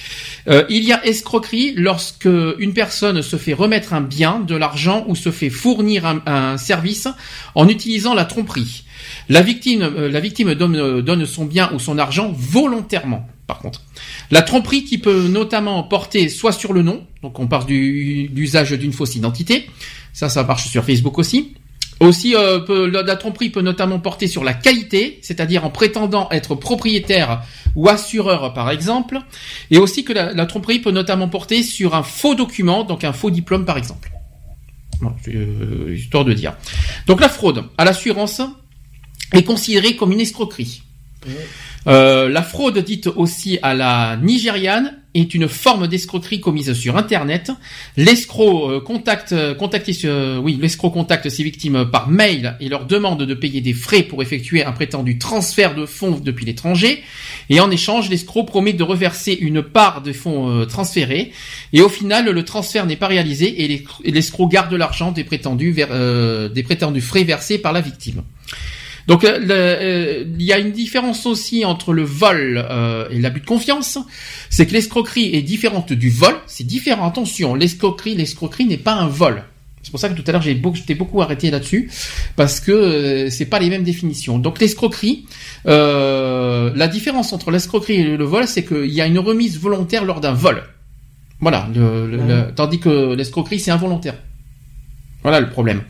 Euh, 0.48 0.64
il 0.70 0.84
y 0.84 0.94
a 0.94 1.06
escroquerie 1.06 1.74
lorsque 1.76 2.26
une 2.26 2.74
personne 2.74 3.22
se 3.22 3.36
fait 3.36 3.54
remettre 3.54 3.94
un 3.94 4.02
bien, 4.02 4.40
de 4.40 4.56
l'argent 4.56 5.06
ou 5.08 5.16
se 5.16 5.32
fait 5.32 5.50
fournir 5.50 6.06
un, 6.26 6.58
service 6.58 7.08
en 7.56 7.68
utilisant 7.68 8.14
la 8.14 8.26
tromperie. 8.26 8.84
La 9.30 9.42
victime, 9.42 9.82
euh, 9.82 10.10
la 10.10 10.20
victime 10.20 10.54
donne, 10.56 10.76
euh, 10.76 11.02
donne 11.02 11.26
son 11.26 11.46
bien 11.46 11.72
ou 11.74 11.80
son 11.80 11.98
argent 11.98 12.34
volontairement. 12.36 13.28
Par 13.48 13.60
contre, 13.60 13.82
la 14.30 14.42
tromperie 14.42 14.84
qui 14.84 14.98
peut 14.98 15.28
notamment 15.28 15.84
porter 15.84 16.30
soit 16.30 16.54
sur 16.54 16.74
le 16.74 16.82
nom, 16.82 17.06
donc 17.22 17.40
on 17.40 17.48
parle 17.48 17.66
du, 17.66 18.30
d'usage 18.30 18.72
d'une 18.72 18.94
fausse 18.94 19.16
identité, 19.16 19.70
ça, 20.14 20.30
ça 20.30 20.44
marche 20.44 20.68
sur 20.70 20.86
Facebook 20.86 21.18
aussi, 21.18 21.54
aussi, 22.06 22.36
euh, 22.36 22.90
la, 22.92 23.16
tromperie 23.16 23.50
peut 23.50 23.62
notamment 23.62 24.00
porter 24.00 24.28
sur 24.28 24.44
la 24.44 24.54
qualité, 24.54 25.20
c'est-à-dire 25.22 25.66
en 25.66 25.70
prétendant 25.70 26.30
être 26.32 26.56
propriétaire 26.56 27.44
ou 27.76 27.90
assureur 27.90 28.54
par 28.54 28.72
exemple, 28.72 29.20
et 29.70 29.78
aussi 29.78 30.04
que 30.04 30.12
la, 30.12 30.46
tromperie 30.48 30.80
peut 30.80 30.92
notamment 30.92 31.30
porter 31.30 31.62
sur 31.62 31.94
un 31.94 32.04
faux 32.04 32.34
document, 32.34 32.84
donc 32.84 33.04
un 33.04 33.14
faux 33.14 33.30
diplôme 33.30 33.66
par 33.66 33.78
exemple. 33.78 34.12
Bon, 35.00 35.14
euh, 35.28 35.94
histoire 35.96 36.26
de 36.26 36.34
dire. 36.34 36.56
Donc 37.06 37.22
la 37.22 37.30
fraude 37.30 37.66
à 37.78 37.86
l'assurance 37.86 38.42
est 39.32 39.44
considérée 39.44 39.96
comme 39.96 40.12
une 40.12 40.22
escroquerie. 40.22 40.84
Euh, 41.88 42.30
la 42.30 42.42
fraude 42.42 42.80
dite 42.80 43.08
aussi 43.08 43.60
à 43.62 43.74
la 43.74 44.18
nigériane 44.18 45.01
est 45.14 45.34
une 45.34 45.48
forme 45.48 45.88
d'escroquerie 45.88 46.40
commise 46.40 46.74
sur 46.74 46.98
Internet. 46.98 47.52
L'escroc 47.98 48.70
euh, 48.70 48.80
contacte, 48.80 49.34
euh, 49.34 49.56
euh, 50.06 50.58
l'escroc 50.60 50.92
contacte 50.92 51.30
ses 51.30 51.44
victimes 51.44 51.86
par 51.92 52.10
mail 52.10 52.56
et 52.60 52.70
leur 52.70 52.86
demande 52.86 53.24
de 53.24 53.34
payer 53.34 53.62
des 53.62 53.74
frais 53.74 54.04
pour 54.04 54.22
effectuer 54.22 54.64
un 54.64 54.72
prétendu 54.72 55.18
transfert 55.18 55.76
de 55.76 55.86
fonds 55.86 56.20
depuis 56.24 56.46
l'étranger. 56.46 57.04
Et 57.50 57.60
en 57.60 57.70
échange, 57.72 58.10
l'escroc 58.10 58.46
promet 58.46 58.74
de 58.74 58.84
reverser 58.84 59.34
une 59.34 59.62
part 59.62 60.02
des 60.02 60.14
fonds 60.14 60.66
transférés. 60.66 61.32
Et 61.74 61.82
au 61.82 61.90
final, 61.90 62.30
le 62.30 62.46
transfert 62.46 62.86
n'est 62.86 62.96
pas 62.96 63.08
réalisé 63.08 63.64
et 63.64 64.12
l'escroc 64.12 64.48
garde 64.48 64.74
l'argent 64.74 65.12
des 65.12 65.24
prétendus 65.24 65.74
frais 67.02 67.24
versés 67.24 67.58
par 67.58 67.74
la 67.74 67.82
victime. 67.82 68.24
Donc 69.12 69.26
euh, 69.26 69.40
euh, 69.50 70.24
il 70.40 70.46
y 70.46 70.54
a 70.54 70.58
une 70.58 70.72
différence 70.72 71.26
aussi 71.26 71.66
entre 71.66 71.92
le 71.92 72.04
vol 72.04 72.66
euh, 72.70 73.10
et 73.10 73.20
l'abus 73.20 73.42
de 73.42 73.46
confiance, 73.46 74.00
c'est 74.50 74.66
que 74.66 74.72
l'escroquerie 74.72 75.36
est 75.36 75.42
différente 75.42 75.92
du 75.92 76.10
vol, 76.10 76.34
c'est 76.48 76.66
différent. 76.66 77.06
Attention, 77.06 77.54
l'escroquerie, 77.54 78.16
l'escroquerie 78.16 78.64
n'est 78.64 78.78
pas 78.78 78.94
un 78.94 79.08
vol. 79.08 79.44
C'est 79.84 79.92
pour 79.92 80.00
ça 80.00 80.08
que 80.08 80.14
tout 80.14 80.24
à 80.28 80.32
l'heure 80.32 80.42
j'ai 80.42 80.56
beaucoup, 80.56 80.78
j'étais 80.78 80.96
beaucoup 80.96 81.22
arrêté 81.22 81.52
là-dessus 81.52 81.92
parce 82.38 82.62
que 82.62 83.28
c'est 83.30 83.48
pas 83.48 83.60
les 83.60 83.70
mêmes 83.70 83.84
définitions. 83.84 84.40
Donc 84.40 84.62
l'escroquerie, 84.62 85.26
la 85.66 86.88
différence 86.88 87.34
entre 87.34 87.52
l'escroquerie 87.52 87.96
et 87.96 88.16
le 88.16 88.24
vol, 88.24 88.48
c'est 88.48 88.64
qu'il 88.64 88.94
y 88.94 89.02
a 89.02 89.08
une 89.08 89.20
remise 89.20 89.60
volontaire 89.60 90.06
lors 90.06 90.22
d'un 90.22 90.32
vol. 90.32 90.64
Voilà, 91.42 91.68
tandis 92.56 92.80
que 92.80 93.14
l'escroquerie 93.14 93.60
c'est 93.60 93.72
involontaire. 93.72 94.16
Voilà 95.24 95.40
le 95.40 95.50
problème. 95.50 95.84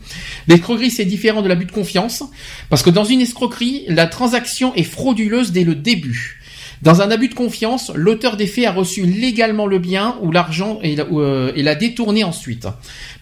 L'escroquerie, 0.46 0.90
c'est 0.90 1.04
différent 1.04 1.42
de 1.42 1.48
l'abus 1.48 1.64
de 1.64 1.72
confiance, 1.72 2.22
parce 2.68 2.82
que 2.82 2.90
dans 2.90 3.04
une 3.04 3.20
escroquerie, 3.20 3.84
la 3.88 4.06
transaction 4.06 4.74
est 4.74 4.82
frauduleuse 4.82 5.52
dès 5.52 5.64
le 5.64 5.74
début. 5.74 6.41
Dans 6.82 7.00
un 7.00 7.12
abus 7.12 7.28
de 7.28 7.34
confiance, 7.34 7.92
l'auteur 7.94 8.36
des 8.36 8.48
faits 8.48 8.66
a 8.66 8.72
reçu 8.72 9.06
légalement 9.06 9.66
le 9.66 9.78
bien 9.78 10.16
ou 10.20 10.32
l'argent 10.32 10.80
et 10.82 10.96
l'a 10.96 11.04
euh, 11.12 11.74
détourné 11.76 12.24
ensuite. 12.24 12.66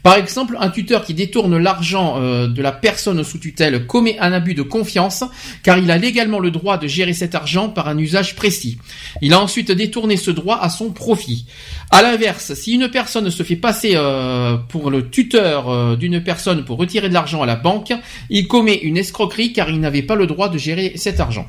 Par 0.03 0.15
exemple, 0.15 0.57
un 0.59 0.71
tuteur 0.71 1.05
qui 1.05 1.13
détourne 1.13 1.59
l'argent 1.59 2.15
euh, 2.17 2.49
de 2.49 2.63
la 2.63 2.73
personne 2.73 3.23
sous 3.23 3.37
tutelle 3.37 3.87
commet 3.87 4.19
un 4.19 4.33
abus 4.33 4.55
de 4.55 4.63
confiance 4.63 5.25
car 5.63 5.77
il 5.77 5.91
a 5.91 5.99
légalement 5.99 6.39
le 6.39 6.51
droit 6.51 6.79
de 6.79 6.87
gérer 6.87 7.13
cet 7.13 7.35
argent 7.35 7.69
par 7.69 7.87
un 7.87 7.99
usage 7.99 8.35
précis. 8.35 8.79
Il 9.21 9.35
a 9.35 9.41
ensuite 9.41 9.71
détourné 9.71 10.17
ce 10.17 10.31
droit 10.31 10.59
à 10.59 10.71
son 10.71 10.89
profit. 10.89 11.45
À 11.91 12.01
l'inverse, 12.01 12.55
si 12.55 12.73
une 12.73 12.89
personne 12.89 13.31
se 13.31 13.43
fait 13.43 13.57
passer 13.57 13.93
euh, 13.95 14.57
pour 14.57 14.91
le 14.91 15.11
tuteur 15.11 15.99
d'une 15.99 16.23
personne 16.25 16.65
pour 16.65 16.79
retirer 16.79 17.11
de 17.11 17.15
l'argent 17.15 17.43
à 17.43 17.47
la 17.47 17.57
banque, 17.57 17.93
il 18.31 18.49
commet 18.49 18.77
une 18.77 18.97
escroquerie 18.97 19.53
car 19.53 19.69
il 19.69 19.81
n'avait 19.81 20.01
pas 20.01 20.15
le 20.15 20.27
droit 20.27 20.49
de 20.49 20.57
gérer 20.57 20.95
cet 20.97 21.21
argent. 21.21 21.47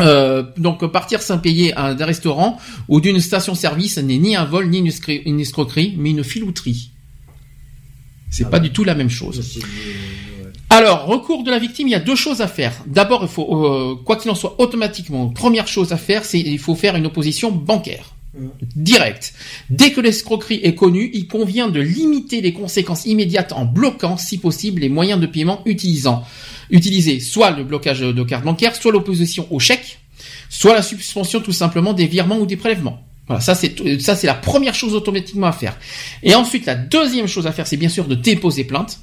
Euh, 0.00 0.42
donc 0.56 0.84
partir 0.86 1.22
sans 1.22 1.38
payer 1.38 1.72
d'un 1.72 2.04
restaurant 2.04 2.58
ou 2.88 3.00
d'une 3.00 3.20
station-service 3.20 3.98
n'est 3.98 4.18
ni 4.18 4.34
un 4.34 4.44
vol 4.44 4.68
ni 4.68 4.78
une, 4.78 5.40
escroquerie, 5.40 5.94
mais 5.96 6.10
une 6.10 6.24
filouterie. 6.24 6.90
C'est 8.30 8.44
ah 8.46 8.50
pas 8.50 8.58
du 8.58 8.70
tout 8.70 8.82
la 8.82 8.94
même 8.96 9.10
chose. 9.10 9.60
Alors, 10.70 11.06
recours 11.06 11.44
de 11.44 11.50
la 11.52 11.60
victime, 11.60 11.86
il 11.86 11.92
y 11.92 11.94
a 11.94 12.00
deux 12.00 12.16
choses 12.16 12.40
à 12.40 12.48
faire. 12.48 12.72
D'abord, 12.86 13.22
il 13.22 13.28
faut, 13.28 13.64
euh, 13.64 13.94
quoi 14.04 14.16
qu'il 14.16 14.28
en 14.30 14.34
soit, 14.34 14.60
automatiquement, 14.60 15.28
première 15.28 15.68
chose 15.68 15.92
à 15.92 15.96
faire, 15.96 16.24
c'est 16.24 16.40
il 16.40 16.58
faut 16.58 16.74
faire 16.74 16.96
une 16.96 17.06
opposition 17.06 17.52
bancaire. 17.52 18.13
Direct. 18.74 19.34
Dès 19.70 19.92
que 19.92 20.00
l'escroquerie 20.00 20.60
est 20.62 20.74
connue, 20.74 21.10
il 21.14 21.28
convient 21.28 21.68
de 21.68 21.80
limiter 21.80 22.40
les 22.40 22.52
conséquences 22.52 23.06
immédiates 23.06 23.52
en 23.52 23.64
bloquant, 23.64 24.16
si 24.16 24.38
possible, 24.38 24.80
les 24.80 24.88
moyens 24.88 25.20
de 25.20 25.26
paiement 25.26 25.62
utilisant 25.66 26.24
utiliser 26.70 27.20
soit 27.20 27.50
le 27.50 27.64
blocage 27.64 28.00
de 28.00 28.22
carte 28.22 28.44
bancaire, 28.44 28.74
soit 28.74 28.92
l'opposition 28.92 29.46
au 29.50 29.58
chèque, 29.58 29.98
soit 30.48 30.74
la 30.74 30.82
suspension 30.82 31.40
tout 31.40 31.52
simplement 31.52 31.92
des 31.92 32.06
virements 32.06 32.38
ou 32.38 32.46
des 32.46 32.56
prélèvements. 32.56 33.00
Voilà, 33.26 33.40
ça 33.40 33.54
c'est 33.54 34.00
ça 34.00 34.14
c'est 34.16 34.26
la 34.26 34.34
première 34.34 34.74
chose 34.74 34.94
automatiquement 34.94 35.46
à 35.46 35.52
faire. 35.52 35.78
Et 36.22 36.34
ensuite 36.34 36.66
la 36.66 36.74
deuxième 36.74 37.26
chose 37.26 37.46
à 37.46 37.52
faire, 37.52 37.66
c'est 37.66 37.78
bien 37.78 37.88
sûr 37.88 38.04
de 38.04 38.14
déposer 38.14 38.64
plainte. 38.64 38.98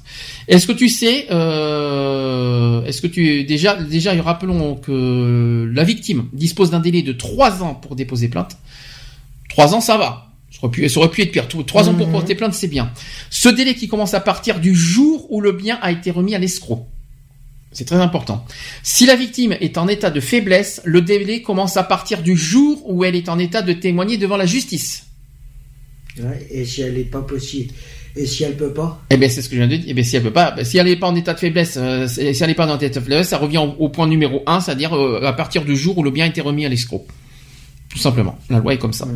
Est-ce 0.46 0.68
que 0.68 0.72
tu 0.72 0.88
sais, 0.88 1.26
euh, 1.32 2.84
est-ce 2.84 3.02
que 3.02 3.08
tu 3.08 3.42
déjà 3.42 3.74
déjà 3.74 4.12
rappelons 4.22 4.76
que 4.76 5.68
la 5.74 5.82
victime 5.82 6.28
dispose 6.32 6.70
d'un 6.70 6.78
délai 6.78 7.02
de 7.02 7.12
trois 7.12 7.64
ans 7.64 7.74
pour 7.74 7.96
déposer 7.96 8.28
plainte. 8.28 8.56
Trois 9.52 9.74
ans, 9.74 9.82
ça 9.82 9.98
va. 9.98 10.28
Ça 10.50 10.58
aurait 10.62 10.70
pu, 10.70 10.88
ça 10.88 10.98
aurait 10.98 11.10
pu 11.10 11.20
être 11.22 11.30
pire. 11.30 11.46
Trois 11.66 11.88
ans 11.90 11.94
pour 11.94 12.08
mmh. 12.08 12.12
porter 12.12 12.34
plainte, 12.34 12.54
c'est 12.54 12.68
bien. 12.68 12.90
Ce 13.28 13.50
délai 13.50 13.74
qui 13.74 13.86
commence 13.86 14.14
à 14.14 14.20
partir 14.20 14.60
du 14.60 14.74
jour 14.74 15.26
où 15.30 15.42
le 15.42 15.52
bien 15.52 15.78
a 15.82 15.92
été 15.92 16.10
remis 16.10 16.34
à 16.34 16.38
l'escroc. 16.38 16.88
C'est 17.70 17.84
très 17.84 17.96
important. 17.96 18.46
Si 18.82 19.04
la 19.04 19.14
victime 19.14 19.56
est 19.60 19.76
en 19.76 19.88
état 19.88 20.10
de 20.10 20.20
faiblesse, 20.20 20.80
le 20.84 21.02
délai 21.02 21.42
commence 21.42 21.76
à 21.76 21.82
partir 21.82 22.22
du 22.22 22.34
jour 22.34 22.82
où 22.86 23.04
elle 23.04 23.14
est 23.14 23.28
en 23.28 23.38
état 23.38 23.60
de 23.60 23.74
témoigner 23.74 24.16
devant 24.16 24.38
la 24.38 24.46
justice. 24.46 25.04
et 26.50 26.64
si 26.64 26.80
elle 26.80 26.94
n'est 26.94 27.04
pas 27.04 27.22
possible, 27.22 27.72
Et 28.16 28.26
si 28.26 28.44
elle 28.44 28.56
peut 28.56 28.72
pas? 28.72 29.02
Eh 29.10 29.16
bien, 29.18 29.28
c'est 29.28 29.40
ce 29.40 29.48
que 29.48 29.56
je 29.56 29.60
viens 29.60 29.68
de 29.68 29.76
dire. 29.76 29.86
Eh 29.88 29.94
bien, 29.94 30.04
si 30.04 30.16
elle 30.16 30.22
peut 30.22 30.32
pas, 30.32 30.64
si 30.64 30.78
elle 30.78 30.86
n'est 30.86 30.96
pas 30.96 31.08
en 31.08 31.14
état 31.14 31.32
de 31.34 31.38
faiblesse, 31.38 31.78
euh, 31.78 32.06
si 32.06 32.20
elle 32.20 32.46
n'est 32.46 32.54
pas 32.54 32.66
en 32.66 32.76
état 32.76 32.88
de 32.88 32.94
faiblesse, 32.94 33.28
ça 33.28 33.38
revient 33.38 33.66
au, 33.78 33.88
point 33.88 34.06
numéro 34.06 34.42
1, 34.46 34.60
c'est-à-dire 34.60 34.94
euh, 34.94 35.24
à 35.24 35.32
partir 35.34 35.64
du 35.64 35.76
jour 35.76 35.96
où 35.96 36.02
le 36.02 36.10
bien 36.10 36.26
a 36.26 36.28
été 36.28 36.42
remis 36.42 36.66
à 36.66 36.68
l'escroc. 36.68 37.06
Tout 37.92 37.98
simplement. 37.98 38.38
La 38.48 38.58
loi 38.58 38.72
est 38.74 38.78
comme 38.78 38.94
ça. 38.94 39.06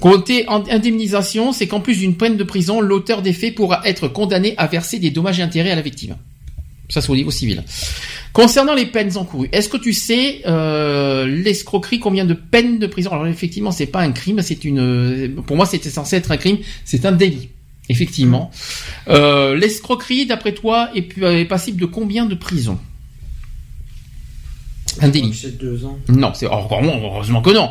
Côté 0.00 0.46
indemnisation, 0.48 1.52
c'est 1.52 1.68
qu'en 1.68 1.78
plus 1.78 1.98
d'une 1.98 2.16
peine 2.16 2.36
de 2.36 2.42
prison, 2.42 2.80
l'auteur 2.80 3.22
des 3.22 3.32
faits 3.32 3.54
pourra 3.54 3.80
être 3.84 4.08
condamné 4.08 4.54
à 4.56 4.66
verser 4.66 4.98
des 4.98 5.10
dommages 5.10 5.38
et 5.38 5.42
intérêts 5.42 5.70
à 5.70 5.76
la 5.76 5.82
victime. 5.82 6.16
Ça, 6.88 7.00
c'est 7.00 7.10
au 7.10 7.14
niveau 7.14 7.30
civil. 7.30 7.62
Concernant 8.32 8.74
les 8.74 8.86
peines 8.86 9.16
encourues, 9.16 9.48
est-ce 9.52 9.68
que 9.68 9.76
tu 9.76 9.92
sais 9.92 10.42
euh, 10.46 11.26
l'escroquerie 11.26 12.00
combien 12.00 12.24
de 12.24 12.34
peines 12.34 12.80
de 12.80 12.86
prison? 12.88 13.12
Alors 13.12 13.28
effectivement, 13.28 13.70
c'est 13.70 13.86
pas 13.86 14.00
un 14.00 14.10
crime, 14.10 14.42
c'est 14.42 14.64
une. 14.64 15.36
Pour 15.46 15.56
moi, 15.56 15.64
c'était 15.64 15.90
censé 15.90 16.16
être 16.16 16.32
un 16.32 16.36
crime, 16.36 16.58
c'est 16.84 17.06
un 17.06 17.12
délit. 17.12 17.50
Effectivement. 17.88 18.50
Euh, 19.08 19.54
l'escroquerie, 19.54 20.26
d'après 20.26 20.52
toi, 20.52 20.90
est, 20.94 21.16
est 21.18 21.44
passible 21.44 21.80
de 21.80 21.86
combien 21.86 22.26
de 22.26 22.34
prison 22.34 22.78
Un 25.00 25.08
délit. 25.08 25.34
C'est 25.34 25.58
deux 25.58 25.84
ans. 25.84 25.98
Non, 26.08 26.32
c'est 26.34 26.46
heureusement 26.46 27.42
que 27.42 27.50
non. 27.50 27.70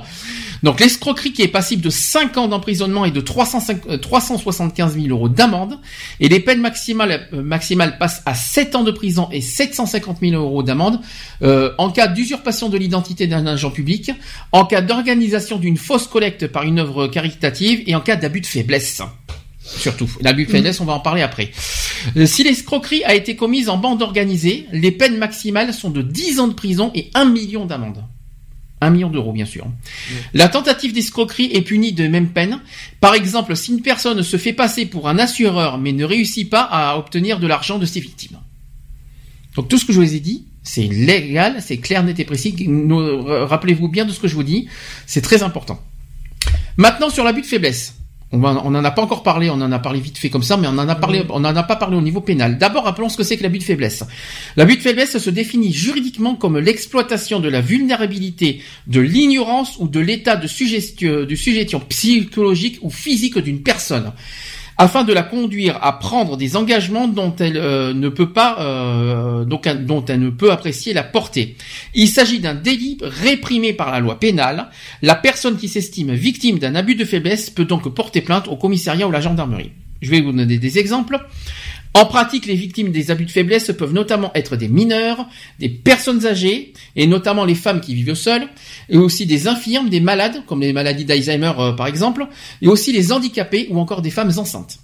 Donc 0.64 0.80
l'escroquerie 0.80 1.34
qui 1.34 1.42
est 1.42 1.48
passible 1.48 1.82
de 1.82 1.90
5 1.90 2.38
ans 2.38 2.48
d'emprisonnement 2.48 3.06
et 3.06 3.12
de 3.12 3.22
375 3.22 4.94
000 4.94 5.08
euros 5.08 5.30
d'amende, 5.30 5.80
et 6.20 6.30
les 6.30 6.40
peines 6.40 6.62
maximales, 6.62 7.28
euh, 7.34 7.42
maximales 7.42 7.98
passent 7.98 8.22
à 8.26 8.36
7 8.36 8.76
ans 8.76 8.84
de 8.84 8.92
prison 8.92 9.28
et 9.32 9.42
750 9.42 10.18
000 10.22 10.42
euros 10.42 10.64
d'amende 10.64 11.00
euh, 11.42 11.74
en 11.78 11.90
cas 11.90 12.08
d'usurpation 12.08 12.70
de 12.70 12.78
l'identité 12.78 13.28
d'un 13.28 13.48
agent 13.48 13.72
public, 13.72 14.12
en 14.52 14.66
cas 14.66 14.82
d'organisation 14.82 15.58
d'une 15.58 15.78
fausse 15.78 16.08
collecte 16.08 16.48
par 16.48 16.64
une 16.64 16.80
œuvre 16.80 17.08
caritative 17.08 17.82
et 17.88 17.96
en 17.96 18.02
cas 18.02 18.16
d'abus 18.16 18.42
de 18.42 18.46
faiblesse. 18.46 19.02
Surtout. 19.64 20.10
L'abus 20.22 20.46
de 20.46 20.52
faiblesse, 20.52 20.80
on 20.80 20.86
va 20.86 20.94
en 20.94 21.00
parler 21.00 21.22
après. 21.22 21.52
Euh, 22.18 22.26
si 22.26 22.44
l'escroquerie 22.44 23.04
a 23.04 23.14
été 23.14 23.36
commise 23.36 23.70
en 23.70 23.78
bande 23.78 24.02
organisée, 24.02 24.66
les 24.72 24.92
peines 24.92 25.18
maximales 25.18 25.74
sont 25.74 25.90
de 25.90 26.02
10 26.02 26.40
ans 26.40 26.48
de 26.48 26.54
prison 26.54 26.92
et 26.96 27.10
1 27.14 27.26
million 27.26 27.66
d'amende. 27.66 28.04
1 28.82 28.90
million 28.90 29.10
d'euros, 29.10 29.32
bien 29.32 29.46
sûr. 29.46 29.68
La 30.34 30.50
tentative 30.50 30.92
d'escroquerie 30.94 31.52
est 31.54 31.62
punie 31.62 31.94
de 31.94 32.08
même 32.08 32.30
peine. 32.30 32.60
Par 33.00 33.14
exemple, 33.14 33.56
si 33.56 33.72
une 33.72 33.84
personne 33.84 34.24
se 34.24 34.38
fait 34.38 34.54
passer 34.54 34.88
pour 34.88 35.08
un 35.08 35.20
assureur 35.20 35.78
mais 35.78 35.92
ne 35.92 36.04
réussit 36.04 36.50
pas 36.50 36.64
à 36.64 36.98
obtenir 36.98 37.40
de 37.40 37.46
l'argent 37.46 37.78
de 37.78 37.86
ses 37.86 38.00
victimes. 38.00 38.40
Donc 39.56 39.68
tout 39.68 39.78
ce 39.78 39.86
que 39.86 39.94
je 39.94 40.00
vous 40.00 40.16
ai 40.16 40.20
dit, 40.20 40.46
c'est 40.64 40.88
légal, 40.88 41.62
c'est 41.62 41.78
clair, 41.78 42.04
net 42.04 42.20
et 42.20 42.26
précis. 42.26 42.56
Rappelez-vous 42.68 43.88
bien 43.88 44.06
de 44.06 44.12
ce 44.12 44.20
que 44.20 44.28
je 44.28 44.34
vous 44.34 44.44
dis. 44.44 44.68
C'est 45.06 45.22
très 45.22 45.44
important. 45.44 45.80
Maintenant 46.78 47.10
sur 47.10 47.24
l'abus 47.24 47.42
de 47.42 47.48
faiblesse. 47.48 48.01
On 48.34 48.38
n'en 48.40 48.84
a 48.84 48.92
pas 48.92 49.02
encore 49.02 49.24
parlé, 49.24 49.50
on 49.50 49.56
en 49.56 49.72
a 49.72 49.80
parlé 49.80 50.00
vite 50.00 50.18
fait 50.18 50.30
comme 50.30 50.44
ça, 50.44 50.56
mais 50.56 50.68
on 50.68 50.78
en 50.78 50.88
a 50.88 50.96
parlé, 50.96 51.24
on 51.30 51.42
n'en 51.42 51.54
a 51.54 51.64
pas 51.64 51.76
parlé 51.76 51.98
au 51.98 52.02
niveau 52.02 52.22
pénal. 52.22 52.58
D'abord, 52.58 52.86
rappelons 52.86 53.10
ce 53.10 53.18
que 53.18 53.24
c'est 53.24 53.36
que 53.36 53.44
l'abus 53.44 53.60
de 53.60 53.64
faiblesse. 53.64 54.06
L'abus 54.56 54.78
de 54.78 54.82
faiblesse 54.82 55.18
se 55.18 55.30
définit 55.30 55.74
juridiquement 55.74 56.36
comme 56.36 56.58
l'exploitation 56.58 57.42
de 57.42 57.50
la 57.50 57.60
vulnérabilité, 57.60 58.62
de 58.88 59.02
l'ignorance 59.02 59.76
ou 59.80 59.90
de 59.90 60.00
l'état 60.00 60.38
de 60.38 60.48
suggestion, 60.48 61.26
de 61.26 61.36
suggestion 61.36 61.82
psychologique 61.82 62.80
ou 62.82 62.90
physique 62.90 63.38
d'une 63.38 63.64
personne 63.64 64.14
afin 64.82 65.04
de 65.04 65.14
la 65.14 65.22
conduire 65.22 65.78
à 65.84 66.00
prendre 66.00 66.38
des 66.38 66.58
engagements 66.58 67.08
dont 67.08 67.36
elle 67.36 67.58
euh, 67.58 67.94
ne 67.94 68.10
peut 68.10 68.34
pas, 68.34 68.58
euh, 68.62 69.46
dont 69.46 69.62
elle 69.62 70.20
ne 70.20 70.30
peut 70.32 70.52
apprécier 70.52 70.92
la 70.92 71.04
portée. 71.04 71.56
Il 71.94 72.08
s'agit 72.08 72.40
d'un 72.40 72.56
délit 72.56 72.98
réprimé 73.00 73.74
par 73.74 73.92
la 73.92 74.00
loi 74.00 74.20
pénale. 74.20 74.70
La 75.04 75.14
personne 75.14 75.58
qui 75.58 75.68
s'estime 75.68 76.14
victime 76.14 76.58
d'un 76.58 76.74
abus 76.74 76.96
de 76.96 77.06
faiblesse 77.06 77.52
peut 77.52 77.66
donc 77.66 77.94
porter 77.94 78.22
plainte 78.22 78.48
au 78.48 78.56
commissariat 78.56 79.06
ou 79.06 79.12
à 79.12 79.14
la 79.14 79.22
gendarmerie. 79.22 79.70
Je 80.02 80.10
vais 80.10 80.22
vous 80.22 80.32
donner 80.32 80.58
des 80.58 80.80
exemples. 80.80 81.20
En 81.94 82.06
pratique, 82.06 82.46
les 82.46 82.56
victimes 82.56 82.92
des 82.92 83.12
abus 83.12 83.26
de 83.26 83.32
faiblesse 83.32 83.72
peuvent 83.78 83.94
notamment 83.94 84.32
être 84.34 84.56
des 84.56 84.70
mineurs, 84.70 85.28
des 85.60 85.68
personnes 85.68 86.26
âgées, 86.26 86.74
et 86.96 87.06
notamment 87.06 87.44
les 87.44 87.56
femmes 87.56 87.82
qui 87.82 87.96
vivent 87.96 88.14
seules, 88.14 88.48
et 88.88 88.98
aussi 88.98 89.26
des 89.26 89.48
infirmes, 89.48 89.90
des 89.90 90.00
malades, 90.00 90.44
comme 90.46 90.62
les 90.62 90.72
maladies 90.72 91.04
d'Alzheimer 91.04 91.52
euh, 91.60 91.74
par 91.74 91.88
exemple, 91.88 92.28
et 92.62 92.68
aussi 92.68 92.94
les 92.94 93.12
handicapés 93.12 93.68
ou 93.72 93.80
encore 93.80 94.02
des 94.02 94.10
femmes 94.10 94.32
enceintes. 94.38 94.80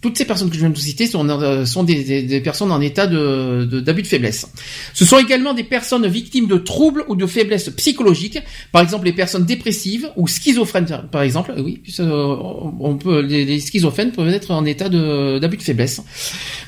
Toutes 0.00 0.16
ces 0.16 0.24
personnes 0.24 0.48
que 0.48 0.54
je 0.54 0.60
viens 0.60 0.70
de 0.70 0.78
citer 0.78 1.06
sont, 1.06 1.28
euh, 1.28 1.64
des, 1.84 2.40
personnes 2.40 2.70
en 2.70 2.80
état 2.80 3.06
d'abus 3.06 4.02
de, 4.02 4.06
faiblesse. 4.06 4.46
Ce 4.94 5.04
sont 5.04 5.18
également 5.18 5.54
des 5.54 5.64
personnes 5.64 6.06
victimes 6.06 6.46
de 6.46 6.56
troubles 6.56 7.04
ou 7.08 7.16
de 7.16 7.26
faiblesses 7.26 7.70
psychologiques, 7.70 8.38
par 8.70 8.82
exemple 8.82 9.06
les 9.06 9.12
personnes 9.12 9.44
dépressives 9.44 10.08
ou 10.16 10.28
schizophrènes, 10.28 11.08
par 11.10 11.22
exemple. 11.22 11.54
Oui, 11.58 11.82
on 11.98 12.96
peut, 12.96 13.20
les, 13.20 13.60
schizophrènes 13.60 14.12
peuvent 14.12 14.28
être 14.28 14.50
en 14.52 14.64
état 14.64 14.88
d'abus 14.88 15.56
de, 15.56 15.62
faiblesse, 15.62 16.00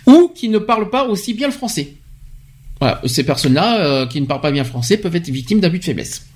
ou 0.06 0.32
qui 0.34 0.48
ne 0.48 0.58
parlent 0.58 0.90
pas 0.90 1.04
aussi 1.04 1.34
bien 1.34 1.48
le 1.48 1.52
français. 1.52 1.94
Voilà, 2.80 3.00
ces 3.06 3.24
personnes-là 3.24 3.80
euh, 3.80 4.06
qui 4.06 4.20
ne 4.20 4.26
parlent 4.26 4.40
pas 4.40 4.52
bien 4.52 4.62
le 4.62 4.68
français 4.68 4.96
peuvent 4.96 5.16
être 5.16 5.28
victimes 5.28 5.60
d'abus 5.60 5.78
de 5.78 5.84
faiblesse. 5.84 6.26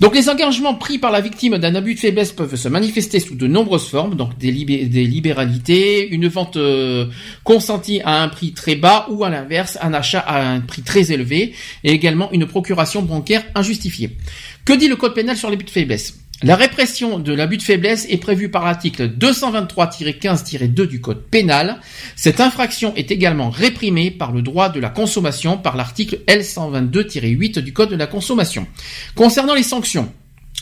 Donc 0.00 0.14
les 0.14 0.28
engagements 0.28 0.74
pris 0.74 0.98
par 0.98 1.10
la 1.10 1.20
victime 1.20 1.56
d'un 1.58 1.74
abus 1.74 1.94
de 1.94 2.00
faiblesse 2.00 2.32
peuvent 2.32 2.54
se 2.54 2.68
manifester 2.68 3.18
sous 3.18 3.34
de 3.34 3.46
nombreuses 3.46 3.88
formes, 3.88 4.14
donc 4.14 4.36
des, 4.36 4.50
libéralités, 4.50 6.08
une 6.08 6.28
vente 6.28 6.56
euh, 6.56 7.06
consentie 7.44 8.00
à 8.04 8.22
un 8.22 8.28
prix 8.28 8.52
très 8.52 8.76
bas 8.76 9.06
ou 9.10 9.24
à 9.24 9.30
l'inverse 9.30 9.78
un 9.80 9.94
achat 9.94 10.20
à 10.20 10.46
un 10.46 10.60
prix 10.60 10.82
très 10.82 11.12
élevé, 11.12 11.54
et 11.82 11.92
également 11.92 12.30
une 12.32 12.46
procuration 12.46 13.02
bancaire 13.02 13.44
injustifiée. 13.54 14.16
Que 14.64 14.74
dit 14.74 14.88
le 14.88 14.96
code 14.96 15.14
pénal 15.14 15.36
sur 15.36 15.48
l'abus 15.48 15.64
de 15.64 15.70
faiblesse? 15.70 16.14
La 16.42 16.54
répression 16.54 17.18
de 17.18 17.32
l'abus 17.32 17.56
de 17.56 17.62
faiblesse 17.62 18.06
est 18.10 18.18
prévue 18.18 18.50
par 18.50 18.66
l'article 18.66 19.08
223-15-2 19.08 20.86
du 20.86 21.00
Code 21.00 21.22
pénal. 21.22 21.80
Cette 22.14 22.40
infraction 22.40 22.94
est 22.94 23.10
également 23.10 23.48
réprimée 23.48 24.10
par 24.10 24.32
le 24.32 24.42
droit 24.42 24.68
de 24.68 24.78
la 24.78 24.90
consommation 24.90 25.56
par 25.56 25.76
l'article 25.76 26.20
L122-8 26.26 27.60
du 27.60 27.72
Code 27.72 27.88
de 27.88 27.96
la 27.96 28.06
consommation. 28.06 28.66
Concernant 29.14 29.54
les 29.54 29.62
sanctions, 29.62 30.12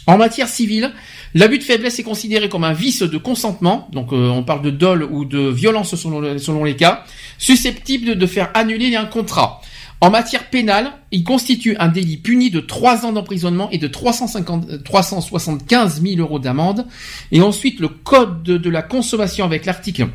en 0.07 0.17
matière 0.17 0.49
civile, 0.49 0.93
l'abus 1.35 1.59
de 1.59 1.65
faiblesse 1.65 1.99
est 1.99 2.05
considéré 2.05 2.49
comme 2.49 2.62
un 2.62 2.73
vice 2.73 3.03
de 3.03 3.19
consentement, 3.19 3.89
donc 3.93 4.12
euh, 4.12 4.28
on 4.28 4.44
parle 4.44 4.62
de 4.62 4.70
dol 4.70 5.03
ou 5.03 5.25
de 5.25 5.49
violence 5.49 5.97
selon, 5.97 6.65
les 6.65 6.77
cas, 6.77 7.05
susceptible 7.39 8.17
de 8.17 8.27
faire 8.27 8.51
annuler 8.55 8.94
un 8.94 9.07
contrat. 9.07 9.61
En 10.00 10.10
matière 10.10 10.50
pénale, 10.50 10.92
il 11.12 11.24
constitue 11.24 11.76
un 11.78 11.89
délit 11.89 12.18
puni 12.18 12.50
de 12.50 12.60
3 12.60 13.06
ans 13.06 13.12
d'emprisonnement 13.12 13.70
et 13.70 13.78
de 13.78 13.86
350, 13.86 14.84
375 14.84 16.02
000 16.02 16.20
euros 16.20 16.39
d'amende. 16.39 16.86
Et 17.32 17.40
ensuite, 17.40 17.81
le 17.81 17.89
code 17.89 18.42
de, 18.42 18.70
la 18.70 18.82
consommation 18.82 19.44
avec 19.44 19.64
l'article 19.64 20.08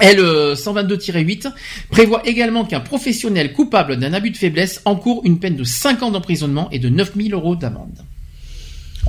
L122-8 0.00 1.52
prévoit 1.90 2.26
également 2.26 2.64
qu'un 2.64 2.80
professionnel 2.80 3.52
coupable 3.52 3.96
d'un 3.96 4.14
abus 4.14 4.30
de 4.30 4.36
faiblesse 4.38 4.80
encourt 4.86 5.20
une 5.24 5.38
peine 5.38 5.56
de 5.56 5.64
5 5.64 6.02
ans 6.02 6.10
d'emprisonnement 6.10 6.70
et 6.70 6.78
de 6.78 6.88
9 6.88 7.12
000 7.14 7.28
euros 7.38 7.56
d'amende. 7.56 7.98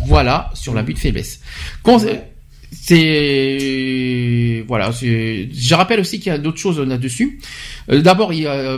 Voilà 0.05 0.49
sur 0.53 0.73
l'abus 0.73 0.95
de 0.95 0.99
faiblesse. 0.99 1.39
C'est 2.81 4.63
voilà. 4.67 4.91
Je 4.91 5.75
rappelle 5.75 5.99
aussi 5.99 6.19
qu'il 6.19 6.31
y 6.31 6.35
a 6.35 6.37
d'autres 6.37 6.57
choses 6.57 6.79
là-dessus. 6.79 7.39
Euh, 7.91 8.01
d'abord, 8.01 8.31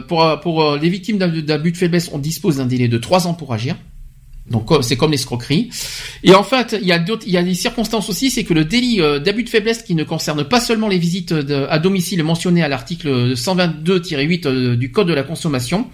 pour 0.07 0.39
pour 0.41 0.63
euh, 0.63 0.79
les 0.79 0.89
victimes 0.89 1.17
d'abus 1.17 1.71
de 1.71 1.77
faiblesse, 1.77 2.09
on 2.13 2.19
dispose 2.19 2.57
d'un 2.57 2.65
délai 2.65 2.87
de 2.87 2.97
trois 2.97 3.27
ans 3.27 3.33
pour 3.33 3.53
agir. 3.53 3.75
Donc 4.49 4.69
c'est 4.81 4.95
comme 4.95 5.11
l'escroquerie. 5.11 5.69
Et 6.23 6.35
en 6.35 6.43
fait, 6.43 6.77
il 6.79 6.87
y 6.87 6.91
a 6.91 6.99
d'autres, 6.99 7.23
il 7.25 7.33
y 7.33 7.37
a 7.37 7.41
des 7.41 7.55
circonstances 7.55 8.09
aussi, 8.09 8.29
c'est 8.29 8.43
que 8.43 8.53
le 8.53 8.63
délit 8.63 9.01
euh, 9.01 9.17
d'abus 9.17 9.43
de 9.43 9.49
faiblesse 9.49 9.81
qui 9.81 9.95
ne 9.95 10.03
concerne 10.03 10.43
pas 10.43 10.59
seulement 10.59 10.87
les 10.87 10.99
visites 10.99 11.33
à 11.69 11.79
domicile 11.79 12.23
mentionnées 12.23 12.63
à 12.63 12.67
l'article 12.67 13.33
122-8 13.33 14.75
du 14.75 14.91
Code 14.91 15.07
de 15.07 15.13
la 15.13 15.23
consommation, 15.23 15.87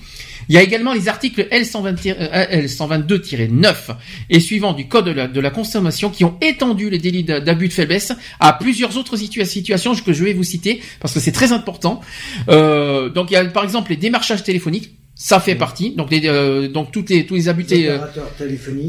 il 0.52 0.56
y 0.56 0.58
a 0.58 0.64
également 0.64 0.92
les 0.92 1.08
articles 1.08 1.48
L122-9 1.50 3.64
euh, 3.64 3.94
et 4.30 4.42
suivants 4.42 4.74
du 4.74 4.90
Code 4.90 5.06
de 5.06 5.40
la, 5.40 5.50
consommation 5.50 6.10
qui 6.10 6.26
ont 6.26 6.36
étendu 6.42 6.90
les 6.90 6.98
délits 6.98 7.24
d'abus 7.24 7.70
de 7.70 7.74
faiblesse 7.74 8.12
à 8.42 8.52
plusieurs 8.52 8.98
autres 8.98 9.16
situations 9.16 9.96
que 9.96 10.12
je 10.12 10.26
vais 10.26 10.34
vous 10.34 10.44
citer 10.44 10.82
parce 11.00 11.14
que 11.14 11.22
c'est 11.22 11.32
très 11.32 11.54
important. 11.54 12.02
Euh, 12.50 13.08
donc 13.08 13.32
il 13.32 13.36
y 13.36 13.38
a 13.38 13.46
par 13.46 13.64
exemple 13.64 13.92
les 13.92 13.96
démarchages 13.96 14.44
téléphoniques 14.44 14.92
ça 15.24 15.40
fait 15.40 15.54
partie. 15.54 15.92
Donc, 15.92 16.10
les, 16.10 16.24
euh, 16.26 16.68
donc 16.68 16.92
toutes 16.92 17.12
les, 17.12 17.28
tous 17.28 17.36
les 17.36 17.48
abus 17.48 17.68
euh, 17.74 18.00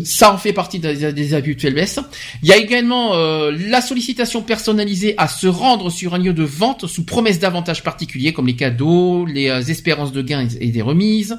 ça 0.07 0.33
en 0.33 0.39
fait 0.39 0.55
partie 0.55 0.79
des, 0.79 1.35
abus 1.35 1.57
de 1.57 1.61
faiblesse. 1.61 2.01
Il 2.43 2.49
y 2.49 2.53
a 2.53 2.57
également 2.57 3.15
euh, 3.15 3.53
la 3.55 3.83
sollicitation 3.83 4.41
personnalisée 4.41 5.15
à 5.19 5.29
se 5.29 5.47
rendre 5.47 5.91
sur 5.91 6.15
un 6.15 6.19
lieu 6.19 6.33
de 6.33 6.43
vente 6.43 6.87
sous 6.87 7.05
promesse 7.05 7.39
d'avantages 7.39 7.83
particuliers 7.83 8.33
comme 8.33 8.47
les 8.47 8.57
cadeaux, 8.57 9.27
les 9.27 9.71
espérances 9.71 10.13
de 10.13 10.23
gains 10.23 10.49
et 10.59 10.69
des 10.69 10.81
remises. 10.81 11.39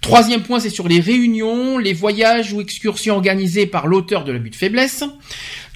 Troisième 0.00 0.40
point, 0.40 0.58
c'est 0.58 0.70
sur 0.70 0.88
les 0.88 1.00
réunions, 1.00 1.76
les 1.76 1.92
voyages 1.92 2.54
ou 2.54 2.62
excursions 2.62 3.16
organisées 3.16 3.66
par 3.66 3.86
l'auteur 3.86 4.24
de 4.24 4.32
l'abus 4.32 4.48
de 4.50 4.56
faiblesse. 4.56 5.04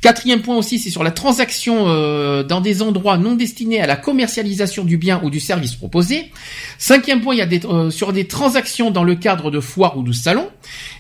Quatrième 0.05 0.43
point 0.43 0.59
aussi, 0.59 0.79
c'est 0.79 0.91
sur 0.91 1.03
la 1.03 1.13
transaction 1.13 1.89
euh, 1.89 2.43
dans 2.43 2.61
des 2.61 2.83
endroits 2.83 3.17
non 3.17 3.37
destinés 3.37 3.81
à 3.81 3.87
la 3.87 3.97
commercialisation 3.97 4.85
du 4.85 4.99
bien 4.99 5.19
ou 5.25 5.31
du 5.31 5.41
service 5.41 5.77
proposé. 5.77 6.31
Cinquième 6.77 7.23
point, 7.23 7.35
il 7.35 7.39
y 7.39 7.41
a 7.41 7.47
des, 7.47 7.65
euh, 7.65 7.89
sur 7.89 8.13
des 8.13 8.27
transactions 8.27 8.91
dans 8.91 9.03
le 9.03 9.15
cadre 9.15 9.51
de 9.51 9.61
foires 9.61 9.97
ou 9.97 10.03
de 10.03 10.13
salons. 10.13 10.51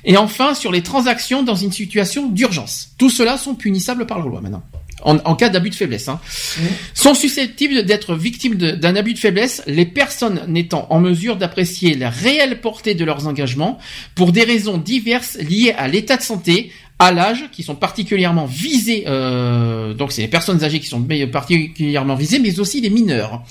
Et 0.07 0.16
enfin, 0.16 0.55
sur 0.55 0.73
les 0.73 0.83
transactions 0.83 1.42
dans 1.42 1.55
une 1.55 1.70
situation 1.70 2.31
d'urgence. 2.31 2.94
Tout 2.97 3.10
cela 3.10 3.36
sont 3.36 3.55
punissables 3.55 4.07
par 4.07 4.20
la 4.20 4.24
loi 4.24 4.41
maintenant. 4.41 4.62
en, 5.02 5.34
cas 5.34 5.50
d'abus 5.50 5.68
de 5.68 5.74
faiblesse, 5.74 6.08
hein, 6.08 6.18
mmh. 6.57 6.62
sont 6.94 7.12
susceptibles 7.12 7.84
d'être 7.84 8.15
victimes 8.15 8.55
d'un 8.55 8.97
abus 8.97 9.12
de 9.12 9.18
faiblesse 9.18 9.62
les 9.66 9.84
personnes 9.84 10.41
n'étant 10.49 10.86
en 10.89 10.99
mesure 10.99 11.36
d'apprécier 11.36 11.94
la 11.94 12.08
réelle 12.08 12.62
portée 12.62 12.94
de 12.94 13.05
leurs 13.05 13.26
engagements 13.26 13.78
pour 14.15 14.33
des 14.33 14.44
raisons 14.44 14.78
diverses 14.78 15.36
liées 15.36 15.74
à 15.76 15.89
l'état 15.89 16.16
de 16.16 16.23
santé, 16.23 16.73
à 17.05 17.12
l'âge, 17.12 17.44
qui 17.52 17.62
sont 17.62 17.74
particulièrement 17.74 18.47
visés, 18.47 19.05
euh, 19.07 19.94
donc 19.94 20.12
c'est 20.12 20.23
les 20.23 20.28
personnes 20.28 20.62
âgées 20.65 20.81
qui 20.81 20.86
sont 20.86 21.07
particulièrement 21.31 22.15
visées, 22.15 22.39
mais 22.39 22.58
aussi 22.60 22.81
les 22.81 22.91
mineurs. 22.91 23.42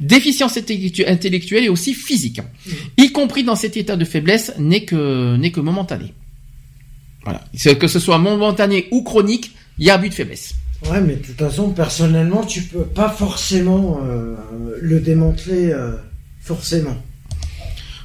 Déficience 0.00 0.56
intellectuelle 0.56 1.64
et 1.64 1.68
aussi 1.68 1.94
physique, 1.94 2.40
mmh. 2.40 2.70
y 2.98 3.12
compris 3.12 3.44
dans 3.44 3.56
cet 3.56 3.76
état 3.76 3.96
de 3.96 4.04
faiblesse, 4.04 4.52
n'est 4.58 4.84
que, 4.84 5.36
n'est 5.36 5.50
que 5.50 5.60
momentané. 5.60 6.12
Voilà. 7.24 7.42
Que 7.74 7.88
ce 7.88 7.98
soit 7.98 8.18
momentané 8.18 8.88
ou 8.90 9.02
chronique, 9.02 9.52
il 9.78 9.86
y 9.86 9.90
a 9.90 9.94
abus 9.94 10.08
de 10.08 10.14
faiblesse. 10.14 10.54
Ouais, 10.86 11.00
mais 11.00 11.16
de 11.16 11.22
toute 11.22 11.38
façon, 11.38 11.70
personnellement, 11.70 12.44
tu 12.44 12.62
peux 12.62 12.84
pas 12.84 13.08
forcément 13.08 14.00
euh, 14.04 14.36
le 14.80 15.00
démanteler 15.00 15.70
euh, 15.72 15.96
forcément. 16.40 16.96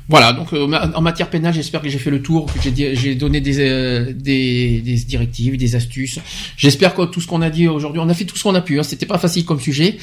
Voilà, 0.10 0.34
donc 0.34 0.52
euh, 0.54 0.68
en 0.96 1.02
matière 1.02 1.30
pénale, 1.30 1.54
j'espère 1.54 1.82
que 1.82 1.90
j'ai 1.90 1.98
fait 1.98 2.10
le 2.10 2.22
tour, 2.22 2.46
que 2.46 2.60
j'ai 2.62 3.16
donné 3.16 3.40
des, 3.40 4.14
des, 4.14 4.82
des, 4.82 4.96
directives, 4.96 5.58
des 5.58 5.76
astuces. 5.76 6.20
J'espère 6.58 6.94
que 6.94 7.04
tout 7.04 7.22
ce 7.22 7.28
qu'on 7.28 7.42
a 7.42 7.50
dit 7.50 7.68
aujourd'hui, 7.68 8.02
on 8.04 8.10
a 8.10 8.14
fait 8.14 8.26
tout 8.26 8.36
ce 8.36 8.44
qu'on 8.44 8.56
a 8.56 8.62
pu. 8.62 8.80
Hein, 8.80 8.84
C'était 8.84 9.06
pas 9.06 9.18
facile 9.18 9.46
comme 9.46 9.60
sujet. 9.60 9.98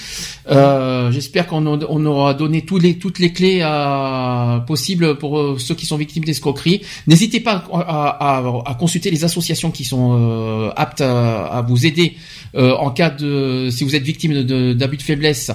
Euh, 0.50 1.12
j'espère 1.12 1.46
qu'on 1.46 1.66
on 1.66 2.06
aura 2.06 2.34
donné 2.34 2.62
tous 2.62 2.78
les, 2.78 2.98
toutes 2.98 3.18
les 3.18 3.32
clés 3.32 3.60
à, 3.62 4.64
possibles 4.66 5.18
pour 5.18 5.60
ceux 5.60 5.74
qui 5.74 5.84
sont 5.84 5.96
victimes 5.96 6.24
d'escroquerie. 6.24 6.80
N'hésitez 7.06 7.40
pas 7.40 7.64
à, 7.72 8.38
à, 8.38 8.62
à, 8.66 8.74
consulter 8.74 9.10
les 9.10 9.24
associations 9.24 9.70
qui 9.70 9.84
sont 9.84 10.72
aptes 10.76 11.02
à, 11.02 11.64
vous 11.68 11.86
aider 11.86 12.16
euh, 12.56 12.74
en 12.74 12.90
cas 12.90 13.10
de 13.10 13.68
si 13.70 13.84
vous 13.84 13.94
êtes 13.94 14.02
victime 14.02 14.42
d'abus 14.74 14.96
de, 14.96 15.02
faiblesse, 15.02 15.52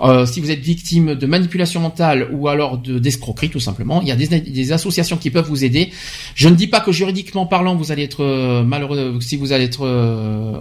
euh, 0.00 0.24
si 0.24 0.40
vous 0.40 0.50
êtes 0.50 0.60
victime 0.60 1.14
de 1.14 1.26
manipulation 1.26 1.80
mentale 1.80 2.28
ou 2.32 2.48
alors 2.48 2.78
de 2.78 2.98
d'escroquerie 2.98 3.50
tout 3.50 3.60
simplement, 3.60 3.87
il 4.02 4.08
y 4.08 4.12
a 4.12 4.16
des, 4.16 4.40
des, 4.40 4.72
associations 4.72 5.16
qui 5.16 5.30
peuvent 5.30 5.48
vous 5.48 5.64
aider. 5.64 5.90
Je 6.34 6.48
ne 6.48 6.54
dis 6.54 6.66
pas 6.66 6.80
que 6.80 6.92
juridiquement 6.92 7.46
parlant 7.46 7.74
vous 7.74 7.92
allez 7.92 8.04
être 8.04 8.22
euh, 8.22 8.62
malheureux 8.62 9.18
si 9.20 9.36
vous 9.36 9.52
allez 9.52 9.64
être 9.64 9.86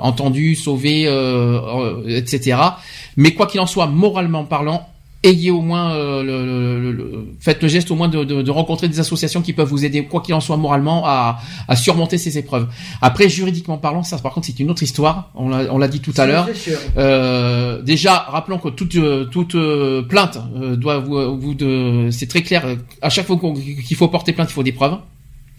entendu, 0.02 0.56
sauvé, 0.56 1.04
etc. 2.08 2.58
Mais 3.16 3.34
quoi 3.34 3.48
qu'il 3.48 3.60
en 3.60 3.68
soit, 3.68 3.88
moralement 3.88 4.46
parlant, 4.46 4.88
ayez 5.24 5.52
au 5.52 5.62
moins 5.62 5.94
euh, 5.96 6.24
le, 6.24 6.92
le, 6.92 7.28
faites 7.40 7.62
le 7.62 7.68
geste 7.68 7.90
au 7.92 7.96
moins 7.96 8.08
de, 8.08 8.24
de, 8.24 8.42
de, 8.42 8.52
rencontrer 8.52 8.88
des 8.88 9.00
associations 9.00 9.42
qui 9.42 9.54
peuvent 9.54 9.68
vous 9.68 9.84
aider 9.84 10.04
quoi 10.06 10.22
qu'il 10.22 10.34
en 10.36 10.40
soit 10.40 10.58
moralement 10.58 11.04
à, 11.06 11.40
à, 11.68 11.76
surmonter 11.76 12.18
ces 12.18 12.38
épreuves. 12.38 12.68
Après 13.02 13.28
juridiquement 13.28 13.78
parlant, 13.78 14.04
ça 14.04 14.18
par 14.20 14.34
contre 14.34 14.48
c'est 14.48 14.60
une 14.60 14.70
autre 14.70 14.84
histoire. 14.84 15.32
On 15.36 15.50
l'a 15.50 15.74
on 15.74 15.78
l'a 15.78 15.88
dit 15.88 16.02
tout 16.02 16.14
à 16.18 16.26
l'heure. 16.26 16.48
Euh, 16.98 17.82
déjà 17.82 18.18
rappelons 18.30 18.60
que 18.60 18.70
toute 18.70 18.96
euh, 18.96 19.26
toute 19.26 19.56
euh, 19.56 20.04
plainte 20.04 20.38
doit 20.76 21.00
vous, 21.00 21.40
vous 21.40 21.54
de 21.56 22.10
c'est 22.12 22.28
très 22.28 22.44
clair. 22.44 22.66
À 23.02 23.10
chaque 23.10 23.26
fois 23.26 23.40
qu'il 23.40 23.98
faut 23.98 24.08
porter 24.08 24.34
plainte, 24.34 24.50
il 24.50 24.54
faut 24.54 24.64
des 24.64 24.72
preuves. 24.72 24.98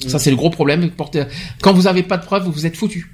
Ça 0.07 0.19
c'est 0.19 0.31
le 0.31 0.37
gros 0.37 0.51
problème. 0.51 0.89
Porter 0.91 1.25
quand 1.61 1.73
vous 1.73 1.89
avez 1.89 2.05
pas 2.05 2.17
de 2.17 2.25
preuves, 2.25 2.49
vous 2.49 2.67
êtes 2.67 2.77
foutu. 2.77 3.12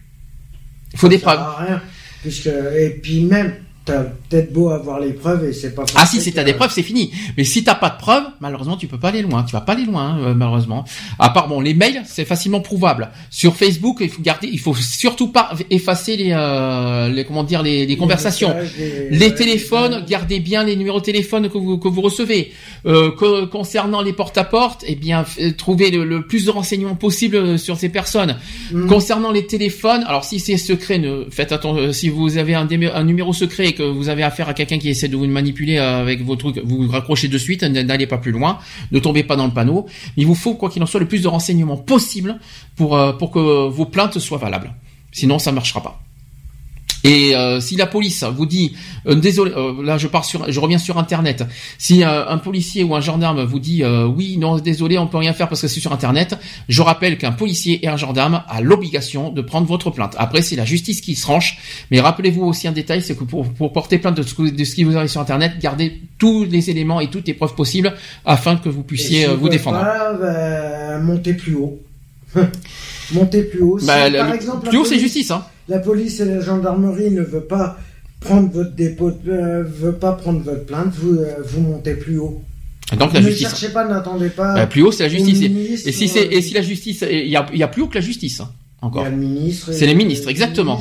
Il 0.92 0.98
faut 0.98 1.08
des 1.08 1.18
preuves. 1.18 1.40
Rien, 1.58 1.80
puisque 2.22 2.46
et 2.46 3.00
puis 3.02 3.24
même 3.24 3.54
T'as 3.84 4.02
peut-être 4.02 4.50
beau 4.50 4.70
avoir 4.70 4.98
les 4.98 5.12
preuves 5.12 5.44
et 5.44 5.52
c'est 5.52 5.74
pas. 5.74 5.84
Ah 5.94 6.06
si, 6.06 6.18
si 6.18 6.32
t'as 6.32 6.42
des 6.42 6.54
preuves, 6.54 6.72
c'est 6.72 6.82
fini. 6.82 7.12
Mais 7.36 7.44
si 7.44 7.64
t'as 7.64 7.74
pas 7.74 7.90
de 7.90 7.98
preuves, 7.98 8.24
malheureusement, 8.40 8.78
tu 8.78 8.86
peux 8.86 8.98
pas 8.98 9.08
aller 9.08 9.20
loin. 9.20 9.42
Tu 9.42 9.52
vas 9.52 9.60
pas 9.60 9.72
aller 9.72 9.84
loin, 9.84 10.16
hein, 10.18 10.34
malheureusement. 10.34 10.86
À 11.18 11.28
part 11.28 11.48
bon, 11.48 11.60
les 11.60 11.74
mails, 11.74 12.02
c'est 12.06 12.24
facilement 12.24 12.60
prouvable. 12.60 13.10
Sur 13.28 13.56
Facebook, 13.56 13.98
il 14.00 14.08
faut 14.08 14.22
garder, 14.22 14.48
il 14.50 14.58
faut 14.58 14.74
surtout 14.74 15.28
pas 15.28 15.52
effacer 15.68 16.16
les, 16.16 16.32
euh, 16.32 17.10
les 17.10 17.26
comment 17.26 17.44
dire, 17.44 17.62
les, 17.62 17.84
les 17.84 17.96
conversations. 17.98 18.56
les, 19.10 19.34
téléphones, 19.34 20.02
gardez 20.08 20.40
bien 20.40 20.64
les 20.64 20.76
numéros 20.76 21.00
de 21.00 21.04
téléphone 21.04 21.50
que 21.50 21.58
vous 21.58 21.76
que 21.76 21.88
vous 21.88 22.00
recevez. 22.00 22.52
Euh, 22.86 23.10
concernant 23.50 24.00
les 24.00 24.14
porte-à-porte, 24.14 24.82
eh 24.86 24.94
bien, 24.94 25.26
trouvez 25.58 25.90
le, 25.90 26.26
plus 26.26 26.46
de 26.46 26.50
renseignements 26.50 26.96
possible 26.96 27.58
sur 27.58 27.76
ces 27.76 27.90
personnes. 27.90 28.36
Mm. 28.72 28.86
Concernant 28.86 29.30
les 29.30 29.46
téléphones, 29.46 30.04
alors 30.06 30.24
si 30.24 30.40
c'est 30.40 30.56
secret, 30.56 30.98
ne 30.98 31.24
faites 31.30 31.52
attention. 31.52 31.82
Euh, 31.82 31.92
si 31.92 32.08
vous 32.08 32.38
avez 32.38 32.54
un, 32.54 32.68
un 32.94 33.04
numéro 33.04 33.32
secret 33.32 33.73
que 33.74 33.82
vous 33.82 34.08
avez 34.08 34.22
affaire 34.22 34.48
à 34.48 34.54
quelqu'un 34.54 34.78
qui 34.78 34.88
essaie 34.88 35.08
de 35.08 35.16
vous 35.16 35.26
manipuler 35.26 35.78
avec 35.78 36.22
vos 36.22 36.36
trucs, 36.36 36.58
vous 36.58 36.84
vous 36.84 36.90
raccrochez 36.90 37.28
de 37.28 37.38
suite, 37.38 37.62
n'allez 37.62 38.06
pas 38.06 38.18
plus 38.18 38.32
loin, 38.32 38.58
ne 38.92 38.98
tombez 38.98 39.22
pas 39.22 39.36
dans 39.36 39.46
le 39.46 39.52
panneau. 39.52 39.86
Il 40.16 40.26
vous 40.26 40.34
faut, 40.34 40.54
quoi 40.54 40.70
qu'il 40.70 40.82
en 40.82 40.86
soit, 40.86 41.00
le 41.00 41.08
plus 41.08 41.22
de 41.22 41.28
renseignements 41.28 41.76
possible 41.76 42.38
pour, 42.76 42.96
euh, 42.96 43.12
pour 43.12 43.30
que 43.30 43.68
vos 43.68 43.86
plaintes 43.86 44.18
soient 44.18 44.38
valables. 44.38 44.72
Sinon, 45.12 45.38
ça 45.38 45.50
ne 45.50 45.56
marchera 45.56 45.82
pas. 45.82 46.00
Et 47.04 47.36
euh, 47.36 47.60
si 47.60 47.76
la 47.76 47.86
police 47.86 48.24
vous 48.24 48.46
dit 48.46 48.74
euh, 49.06 49.14
désolé, 49.14 49.52
euh, 49.54 49.84
là 49.84 49.98
je 49.98 50.08
pars 50.08 50.24
sur, 50.24 50.50
je 50.50 50.58
reviens 50.58 50.78
sur 50.78 50.96
internet. 50.96 51.44
Si 51.78 52.02
un 52.02 52.38
policier 52.38 52.82
ou 52.82 52.96
un 52.96 53.02
gendarme 53.02 53.44
vous 53.44 53.58
dit 53.58 53.84
oui, 53.84 54.38
non, 54.38 54.58
désolé, 54.58 54.96
on 54.96 55.06
peut 55.06 55.18
rien 55.18 55.34
faire 55.34 55.48
parce 55.48 55.60
que 55.60 55.68
c'est 55.68 55.80
sur 55.80 55.92
internet, 55.92 56.36
je 56.68 56.80
rappelle 56.80 57.18
qu'un 57.18 57.32
policier 57.32 57.84
et 57.84 57.88
un 57.88 57.98
gendarme 57.98 58.42
a 58.48 58.62
l'obligation 58.62 59.30
de 59.30 59.42
prendre 59.42 59.66
votre 59.66 59.90
plainte. 59.90 60.14
Après, 60.18 60.40
c'est 60.40 60.56
la 60.56 60.64
justice 60.64 61.02
qui 61.02 61.14
se 61.14 61.26
range. 61.26 61.58
Mais 61.90 62.00
rappelez-vous 62.00 62.42
aussi 62.42 62.66
un 62.68 62.72
détail, 62.72 63.02
c'est 63.02 63.16
que 63.16 63.24
pour, 63.24 63.52
pour, 63.52 63.72
porter 63.72 63.98
plainte 63.98 64.16
de 64.16 64.22
ce, 64.22 64.42
de 64.42 64.64
ce 64.64 64.74
qui 64.74 64.84
vous 64.84 64.96
arrive 64.96 65.10
sur 65.10 65.20
internet, 65.20 65.52
gardez 65.60 66.00
tous 66.18 66.44
les 66.44 66.70
éléments 66.70 67.00
et 67.00 67.08
toutes 67.08 67.26
les 67.26 67.34
preuves 67.34 67.54
possibles 67.54 67.92
afin 68.24 68.56
que 68.56 68.70
vous 68.70 68.82
puissiez 68.82 69.26
vous 69.26 69.50
défendre. 69.50 69.80
Pas, 69.80 70.14
bah, 70.14 70.98
montez 71.00 71.34
plus 71.34 71.54
haut. 71.54 71.78
montez 73.12 73.42
plus 73.42 73.62
haut. 73.62 73.78
Bah, 73.82 74.10
par 74.10 74.32
exemple, 74.32 74.68
plus 74.68 74.78
haut, 74.78 74.84
c'est 74.84 74.98
justice, 74.98 75.30
hein 75.30 75.44
la 75.68 75.78
police 75.78 76.20
et 76.20 76.24
la 76.24 76.40
gendarmerie 76.40 77.10
ne 77.10 77.22
veulent 77.22 77.46
pas 77.46 77.78
prendre 78.20 78.50
votre 78.50 78.72
dépôt, 78.72 79.12
euh, 79.28 79.62
veut 79.64 79.94
pas 79.94 80.12
prendre 80.12 80.40
votre 80.40 80.64
plainte, 80.64 80.94
vous, 80.94 81.16
euh, 81.16 81.34
vous 81.44 81.60
montez 81.60 81.94
plus 81.94 82.18
haut. 82.18 82.42
Donc 82.98 83.12
la 83.12 83.20
ne 83.20 83.28
justice. 83.28 83.48
cherchez 83.48 83.68
pas, 83.70 83.86
n'attendez 83.86 84.28
pas. 84.28 84.54
Bah, 84.54 84.66
plus 84.66 84.82
haut, 84.82 84.92
c'est 84.92 85.04
la 85.04 85.08
justice. 85.08 85.42
Et, 85.86 85.92
si 85.92 86.08
c'est 86.08 86.26
et 86.26 86.42
si 86.42 86.54
la 86.54 86.62
justice, 86.62 87.04
il 87.10 87.28
y 87.28 87.36
a, 87.36 87.46
y 87.52 87.62
a, 87.62 87.68
plus 87.68 87.82
haut 87.82 87.88
que 87.88 87.96
la 87.96 88.00
justice 88.00 88.40
hein, 88.40 88.50
encore. 88.82 89.02
Il 89.02 89.04
y 89.04 89.08
a 89.08 89.10
le 89.10 89.16
ministre. 89.16 89.72
C'est 89.72 89.86
les 89.86 89.94
ministres, 89.94 90.28
exactement. 90.28 90.80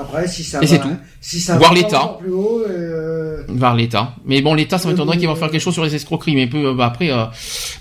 Après, 0.00 0.28
si 0.28 0.44
ça 0.44 0.62
et 0.62 0.66
c'est 0.66 0.78
tout. 0.78 0.96
Si 1.20 1.40
ça 1.40 1.58
Voir 1.58 1.74
l'État. 1.74 2.18
Euh... 2.24 3.42
Voir 3.48 3.74
l'État. 3.74 4.14
Mais 4.24 4.40
bon, 4.40 4.54
l'État, 4.54 4.78
ça 4.78 4.88
m'étonnerait 4.88 5.18
qu'il 5.18 5.26
va 5.26 5.34
faire 5.34 5.50
quelque 5.50 5.60
chose 5.60 5.74
sur 5.74 5.84
les 5.84 5.94
escroqueries. 5.94 6.36
Mais 6.36 6.46
peu, 6.46 6.72
bah, 6.74 6.86
après, 6.86 7.10
euh... 7.10 7.24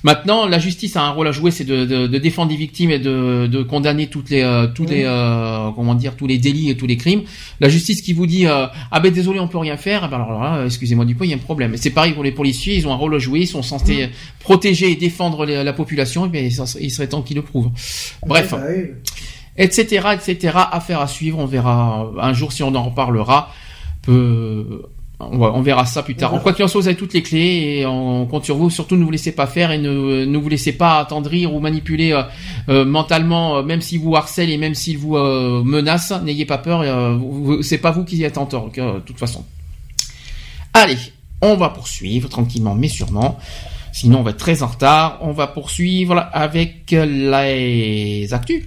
maintenant, 0.03 0.47
la 0.47 0.57
justice 0.57 0.95
a 0.95 1.01
un 1.01 1.11
rôle 1.11 1.27
à 1.27 1.31
jouer, 1.31 1.51
c'est 1.51 1.63
de, 1.63 1.85
de, 1.85 2.07
de, 2.07 2.17
défendre 2.17 2.51
les 2.51 2.57
victimes 2.57 2.89
et 2.89 2.99
de, 2.99 3.47
de 3.47 3.61
condamner 3.61 4.07
toutes 4.07 4.29
les, 4.29 4.41
euh, 4.41 4.67
tous 4.67 4.85
les, 4.85 5.03
euh, 5.05 5.69
comment 5.75 5.93
dire, 5.93 6.15
tous 6.15 6.27
les 6.27 6.39
délits 6.39 6.69
et 6.69 6.77
tous 6.77 6.87
les 6.87 6.97
crimes. 6.97 7.21
La 7.59 7.69
justice 7.69 8.01
qui 8.01 8.13
vous 8.13 8.25
dit, 8.25 8.47
euh, 8.47 8.65
ah 8.91 8.99
ben 8.99 9.13
désolé, 9.13 9.39
on 9.39 9.47
peut 9.47 9.59
rien 9.59 9.77
faire. 9.77 10.03
Ah 10.03 10.07
ben, 10.07 10.17
alors 10.17 10.41
là, 10.41 10.65
excusez-moi 10.65 11.05
du 11.05 11.15
peu, 11.15 11.25
il 11.25 11.29
y 11.29 11.33
a 11.33 11.35
un 11.35 11.39
problème. 11.39 11.77
C'est 11.77 11.91
pareil 11.91 12.13
pour 12.13 12.23
les 12.23 12.31
policiers, 12.31 12.75
ils 12.75 12.87
ont 12.87 12.91
un 12.91 12.97
rôle 12.97 13.15
à 13.15 13.19
jouer, 13.19 13.41
ils 13.41 13.47
sont 13.47 13.61
censés 13.61 14.09
protéger 14.39 14.91
et 14.91 14.95
défendre 14.95 15.45
la 15.45 15.73
population. 15.73 16.25
Et 16.25 16.29
bien, 16.29 16.41
il 16.41 16.91
serait 16.91 17.07
temps 17.07 17.21
qu'ils 17.21 17.37
le 17.37 17.43
prouvent. 17.43 17.69
Bref. 18.25 18.51
Bah 18.51 18.61
etc., 19.57 20.07
etc. 20.13 20.57
Affaire 20.71 21.01
à 21.01 21.07
suivre. 21.07 21.39
On 21.39 21.45
verra 21.45 22.09
un 22.19 22.33
jour 22.33 22.51
si 22.51 22.63
on 22.63 22.73
en 22.75 22.83
reparlera. 22.83 23.51
on, 24.07 25.61
verra 25.61 25.85
ça 25.85 26.03
plus 26.03 26.15
tard. 26.15 26.33
En 26.33 26.39
quoi 26.39 26.53
qu'il 26.53 26.63
en 26.63 26.67
soit, 26.67 26.81
vous 26.81 26.87
avez 26.87 26.97
toutes 26.97 27.13
les 27.13 27.23
clés 27.23 27.79
et 27.79 27.85
on 27.85 28.25
compte 28.25 28.45
sur 28.45 28.55
vous. 28.55 28.69
Surtout, 28.69 28.95
ne 28.95 29.03
vous 29.03 29.11
laissez 29.11 29.31
pas 29.31 29.47
faire 29.47 29.71
et 29.71 29.77
ne, 29.77 30.37
vous 30.37 30.49
laissez 30.49 30.73
pas 30.73 30.99
attendrir 30.99 31.53
ou 31.53 31.59
manipuler 31.59 32.11
euh, 32.11 32.23
euh, 32.69 32.85
mentalement, 32.85 33.57
euh, 33.57 33.63
même 33.63 33.81
si 33.81 33.97
vous 33.97 34.15
harcèle 34.15 34.49
et 34.49 34.57
même 34.57 34.75
s'il 34.75 34.97
vous 34.97 35.17
menace. 35.17 36.13
N'ayez 36.23 36.45
pas 36.45 36.59
peur. 36.59 36.83
c'est 37.61 37.79
pas 37.79 37.91
vous 37.91 38.05
qui 38.05 38.23
êtes 38.23 38.37
en 38.37 38.45
tort, 38.45 38.69
de 38.69 38.99
toute 38.99 39.17
façon. 39.17 39.45
Allez, 40.73 40.97
on 41.41 41.55
va 41.55 41.69
poursuivre 41.69 42.29
tranquillement, 42.29 42.75
mais 42.75 42.87
sûrement. 42.87 43.39
Sinon, 43.91 44.19
on 44.19 44.23
va 44.23 44.29
être 44.29 44.37
très 44.37 44.61
en 44.61 44.67
retard. 44.67 45.17
On 45.21 45.31
va 45.31 45.47
poursuivre 45.47 46.29
avec 46.31 46.91
les 46.91 48.31
actus. 48.31 48.63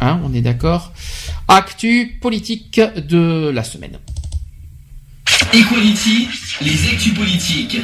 Hein, 0.00 0.20
on 0.24 0.32
est 0.32 0.40
d'accord. 0.40 0.92
Actu 1.48 2.18
politique 2.20 2.80
de 2.80 3.50
la 3.50 3.62
semaine. 3.62 3.98
Equality, 5.52 6.28
les 6.62 6.88
actus 6.88 7.14
politiques. 7.14 7.78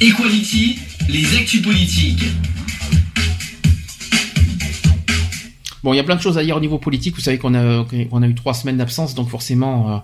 Equality, 0.00 0.78
les 1.08 1.36
actus 1.36 1.62
politiques. 1.62 2.24
Bon, 5.82 5.92
il 5.92 5.96
y 5.98 6.00
a 6.00 6.04
plein 6.04 6.16
de 6.16 6.20
choses 6.20 6.36
à 6.36 6.42
dire 6.42 6.56
au 6.56 6.60
niveau 6.60 6.78
politique. 6.78 7.14
Vous 7.14 7.20
savez 7.20 7.38
qu'on 7.38 7.54
a, 7.54 7.86
on 8.10 8.22
a 8.22 8.26
eu 8.26 8.34
trois 8.34 8.54
semaines 8.54 8.76
d'absence, 8.76 9.14
donc 9.14 9.28
forcément, 9.28 9.88
euh, 9.88 9.98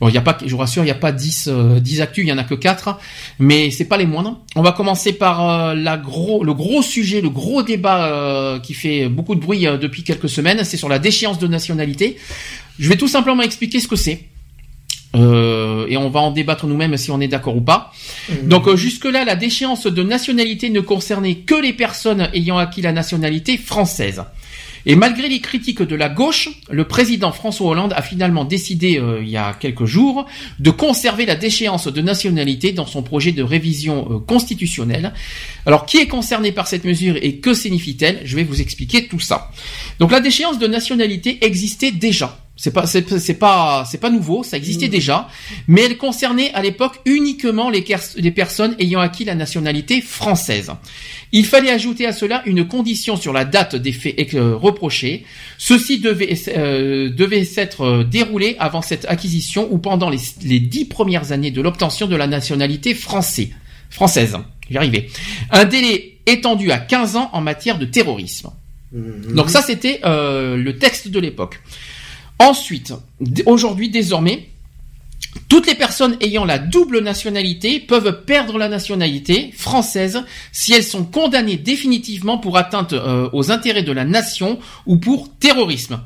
Bon, 0.00 0.08
il 0.08 0.14
y 0.14 0.18
a 0.18 0.20
pas, 0.20 0.36
je 0.44 0.50
vous 0.50 0.58
rassure, 0.58 0.82
il 0.82 0.86
n'y 0.86 0.92
a 0.92 0.94
pas 0.94 1.12
10, 1.12 1.48
euh, 1.48 1.80
10 1.80 2.00
actus, 2.02 2.24
il 2.24 2.28
y 2.28 2.32
en 2.32 2.38
a 2.38 2.44
que 2.44 2.54
4, 2.54 2.98
mais 3.38 3.70
c'est 3.70 3.86
pas 3.86 3.96
les 3.96 4.06
moindres. 4.06 4.40
On 4.54 4.62
va 4.62 4.72
commencer 4.72 5.12
par 5.12 5.48
euh, 5.48 5.74
la 5.74 5.96
gros, 5.96 6.44
le 6.44 6.52
gros 6.54 6.82
sujet, 6.82 7.20
le 7.20 7.30
gros 7.30 7.62
débat 7.62 8.06
euh, 8.06 8.58
qui 8.58 8.74
fait 8.74 9.08
beaucoup 9.08 9.34
de 9.34 9.40
bruit 9.40 9.66
euh, 9.66 9.78
depuis 9.78 10.02
quelques 10.02 10.28
semaines, 10.28 10.64
c'est 10.64 10.76
sur 10.76 10.88
la 10.88 10.98
déchéance 10.98 11.38
de 11.38 11.46
nationalité. 11.46 12.16
Je 12.78 12.88
vais 12.88 12.96
tout 12.96 13.08
simplement 13.08 13.42
expliquer 13.42 13.80
ce 13.80 13.88
que 13.88 13.96
c'est. 13.96 14.26
Euh, 15.16 15.86
et 15.88 15.96
on 15.96 16.10
va 16.10 16.20
en 16.20 16.30
débattre 16.30 16.66
nous-mêmes 16.66 16.96
si 16.96 17.10
on 17.10 17.20
est 17.20 17.28
d'accord 17.28 17.56
ou 17.56 17.60
pas. 17.60 17.92
Mmh. 18.28 18.48
Donc 18.48 18.68
euh, 18.68 18.76
jusque-là, 18.76 19.24
la 19.24 19.36
déchéance 19.36 19.86
de 19.86 20.02
nationalité 20.02 20.68
ne 20.68 20.80
concernait 20.80 21.36
que 21.36 21.54
les 21.54 21.72
personnes 21.72 22.28
ayant 22.34 22.58
acquis 22.58 22.82
la 22.82 22.92
nationalité 22.92 23.56
française. 23.56 24.24
Et 24.88 24.94
malgré 24.94 25.28
les 25.28 25.40
critiques 25.40 25.82
de 25.82 25.96
la 25.96 26.08
gauche, 26.08 26.48
le 26.70 26.86
président 26.86 27.32
François 27.32 27.70
Hollande 27.70 27.92
a 27.96 28.02
finalement 28.02 28.44
décidé, 28.44 28.98
euh, 28.98 29.20
il 29.20 29.28
y 29.28 29.36
a 29.36 29.52
quelques 29.52 29.84
jours, 29.84 30.26
de 30.60 30.70
conserver 30.70 31.26
la 31.26 31.34
déchéance 31.34 31.88
de 31.88 32.00
nationalité 32.00 32.70
dans 32.70 32.86
son 32.86 33.02
projet 33.02 33.32
de 33.32 33.42
révision 33.42 34.06
euh, 34.08 34.18
constitutionnelle. 34.20 35.12
Alors, 35.66 35.86
qui 35.86 35.98
est 35.98 36.06
concerné 36.06 36.52
par 36.52 36.68
cette 36.68 36.84
mesure 36.84 37.16
et 37.20 37.38
que 37.38 37.52
signifie-t-elle? 37.52 38.20
Je 38.24 38.36
vais 38.36 38.44
vous 38.44 38.60
expliquer 38.60 39.08
tout 39.08 39.18
ça. 39.18 39.50
Donc, 39.98 40.12
la 40.12 40.20
déchéance 40.20 40.60
de 40.60 40.68
nationalité 40.68 41.44
existait 41.44 41.90
déjà. 41.90 42.45
C'est 42.58 42.72
pas 42.72 42.86
c'est 42.86 43.34
pas 43.34 43.84
c'est 43.84 43.98
pas 43.98 44.08
nouveau, 44.08 44.42
ça 44.42 44.56
existait 44.56 44.86
mmh. 44.86 44.90
déjà, 44.90 45.28
mais 45.68 45.82
elle 45.82 45.98
concernait 45.98 46.50
à 46.54 46.62
l'époque 46.62 47.00
uniquement 47.04 47.68
les, 47.68 47.84
les 48.16 48.30
personnes 48.30 48.74
ayant 48.78 49.00
acquis 49.00 49.26
la 49.26 49.34
nationalité 49.34 50.00
française. 50.00 50.72
Il 51.32 51.44
fallait 51.44 51.70
ajouter 51.70 52.06
à 52.06 52.12
cela 52.12 52.42
une 52.46 52.66
condition 52.66 53.16
sur 53.16 53.34
la 53.34 53.44
date 53.44 53.76
des 53.76 53.92
faits 53.92 54.34
euh, 54.34 54.56
reprochés. 54.56 55.26
Ceci 55.58 55.98
devait 55.98 56.34
euh, 56.56 57.10
devait 57.10 57.44
s'être 57.44 57.82
euh, 57.82 58.04
déroulé 58.04 58.56
avant 58.58 58.80
cette 58.80 59.04
acquisition 59.04 59.68
ou 59.70 59.76
pendant 59.76 60.08
les, 60.08 60.18
les 60.42 60.58
dix 60.60 60.86
premières 60.86 61.32
années 61.32 61.50
de 61.50 61.60
l'obtention 61.60 62.06
de 62.06 62.16
la 62.16 62.26
nationalité 62.26 62.94
française. 62.94 63.50
Française, 63.90 64.38
j'y 64.70 64.78
arrivais. 64.78 65.08
Un 65.50 65.66
délai 65.66 66.20
étendu 66.24 66.70
à 66.70 66.78
15 66.78 67.16
ans 67.16 67.28
en 67.34 67.42
matière 67.42 67.78
de 67.78 67.84
terrorisme. 67.84 68.50
Mmh. 68.92 69.34
Donc 69.34 69.50
ça 69.50 69.60
c'était 69.60 70.00
le 70.04 70.70
texte 70.72 71.08
de 71.08 71.20
l'époque. 71.20 71.60
Ensuite, 72.38 72.92
aujourd'hui, 73.46 73.88
désormais, 73.88 74.48
toutes 75.48 75.66
les 75.66 75.74
personnes 75.74 76.16
ayant 76.20 76.44
la 76.44 76.58
double 76.58 77.00
nationalité 77.00 77.80
peuvent 77.80 78.24
perdre 78.24 78.58
la 78.58 78.68
nationalité 78.68 79.52
française 79.56 80.24
si 80.52 80.72
elles 80.72 80.84
sont 80.84 81.04
condamnées 81.04 81.56
définitivement 81.56 82.38
pour 82.38 82.56
atteinte 82.56 82.92
euh, 82.92 83.28
aux 83.32 83.50
intérêts 83.50 83.82
de 83.82 83.92
la 83.92 84.04
nation 84.04 84.58
ou 84.86 84.96
pour 84.96 85.30
terrorisme. 85.38 86.00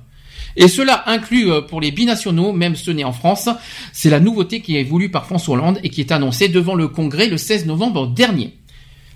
Et 0.56 0.68
cela 0.68 1.04
inclut 1.06 1.50
euh, 1.50 1.60
pour 1.60 1.80
les 1.80 1.90
binationaux, 1.90 2.52
même 2.52 2.76
ceux 2.76 2.92
nés 2.92 3.04
en 3.04 3.12
France. 3.12 3.48
C'est 3.92 4.10
la 4.10 4.20
nouveauté 4.20 4.60
qui 4.60 4.76
est 4.76 4.84
voulue 4.84 5.10
par 5.10 5.26
François 5.26 5.54
Hollande 5.54 5.80
et 5.82 5.90
qui 5.90 6.00
est 6.00 6.12
annoncée 6.12 6.48
devant 6.48 6.74
le 6.74 6.88
Congrès 6.88 7.28
le 7.28 7.38
16 7.38 7.66
novembre 7.66 8.08
dernier. 8.08 8.59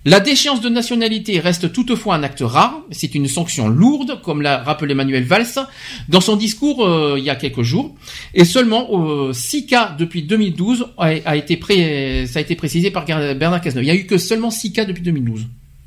La 0.07 0.20
déchéance 0.20 0.60
de 0.60 0.68
nationalité 0.68 1.41
reste 1.41 1.73
toutefois 1.73 2.16
un 2.16 2.23
acte 2.23 2.42
rare, 2.42 2.83
c'est 2.91 3.15
une 3.15 3.26
sanction 3.26 3.68
lourde, 3.68 4.20
comme 4.23 4.42
l'a 4.42 4.58
rappelé 4.58 4.92
Manuel 4.92 5.24
Valls 5.24 5.66
dans 6.10 6.20
son 6.20 6.36
discours 6.36 6.84
euh, 6.84 7.15
il 7.16 7.24
y 7.24 7.31
a 7.31 7.36
quelques 7.36 7.62
jours, 7.62 7.94
et 8.34 8.44
seulement 8.44 8.86
euh, 8.92 9.33
6 9.33 9.65
cas 9.65 9.97
depuis 9.99 10.23
2012 10.23 10.89
a, 10.99 11.36
été 11.36 11.57
pré 11.57 12.26
ça 12.26 12.39
a 12.39 12.42
été 12.42 12.55
précisé 12.55 12.91
par 12.91 13.07
Bernard 13.07 13.62
Cazeneuve. 13.62 13.84
Il 13.84 13.92
n'y 13.92 13.92
a 13.92 14.00
eu 14.00 14.05
que 14.05 14.18
seulement 14.18 14.50
6 14.50 14.73
cas 14.73 14.84
depuis 14.84 15.02
2012, 15.02 15.47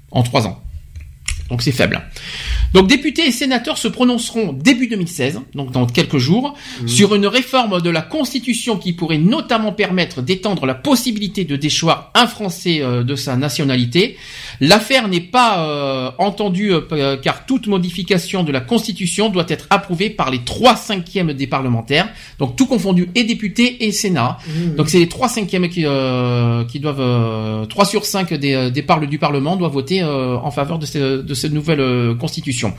en 0.09 0.23
3 0.23 0.47
ans. 0.47 0.63
Donc 1.49 1.61
c'est 1.61 1.71
faible. 1.71 2.01
Donc 2.73 2.87
députés 2.87 3.27
et 3.27 3.31
sénateurs 3.31 3.77
se 3.77 3.87
prononceront 3.87 4.51
début 4.53 4.87
2016, 4.87 5.41
donc 5.55 5.71
dans 5.71 5.85
quelques 5.85 6.17
jours, 6.17 6.53
mmh. 6.81 6.87
sur 6.87 7.15
une 7.15 7.25
réforme 7.25 7.81
de 7.81 7.89
la 7.89 8.01
Constitution 8.01 8.77
qui 8.77 8.93
pourrait 8.93 9.17
notamment 9.17 9.71
permettre 9.71 10.21
d'étendre 10.21 10.65
la 10.65 10.75
possibilité 10.75 11.45
de 11.45 11.55
déchoir 11.55 12.11
un 12.15 12.27
Français 12.27 12.81
euh, 12.81 13.03
de 13.03 13.15
sa 13.15 13.37
nationalité. 13.37 14.17
L'affaire 14.59 15.07
n'est 15.07 15.21
pas 15.21 15.59
euh, 15.59 16.11
entendue 16.17 16.71
euh, 16.73 17.17
car 17.17 17.45
toute 17.45 17.67
modification 17.67 18.43
de 18.43 18.51
la 18.51 18.59
Constitution 18.59 19.29
doit 19.29 19.45
être 19.47 19.67
approuvée 19.69 20.09
par 20.09 20.29
les 20.29 20.43
trois 20.43 20.75
cinquièmes 20.75 21.33
des 21.33 21.47
parlementaires, 21.47 22.09
donc 22.39 22.55
tout 22.57 22.65
confondu 22.65 23.09
et 23.15 23.23
députés 23.23 23.85
et 23.85 23.91
Sénat. 23.91 24.37
Mmh. 24.47 24.75
Donc 24.75 24.89
c'est 24.89 24.99
les 24.99 25.07
trois 25.07 25.29
cinquièmes 25.29 25.69
qui, 25.69 25.85
qui 26.71 26.79
doivent, 26.79 27.67
trois 27.67 27.85
sur 27.85 28.05
cinq 28.05 28.33
des, 28.33 28.71
des 28.71 28.81
parles 28.81 29.07
du 29.07 29.19
Parlement 29.19 29.55
doivent 29.55 29.71
voter 29.71 30.03
en 30.03 30.51
faveur 30.51 30.79
de, 30.79 31.21
de 31.21 31.33
cette 31.37 31.53
nouvelle 31.53 32.15
Constitution. 32.17 32.73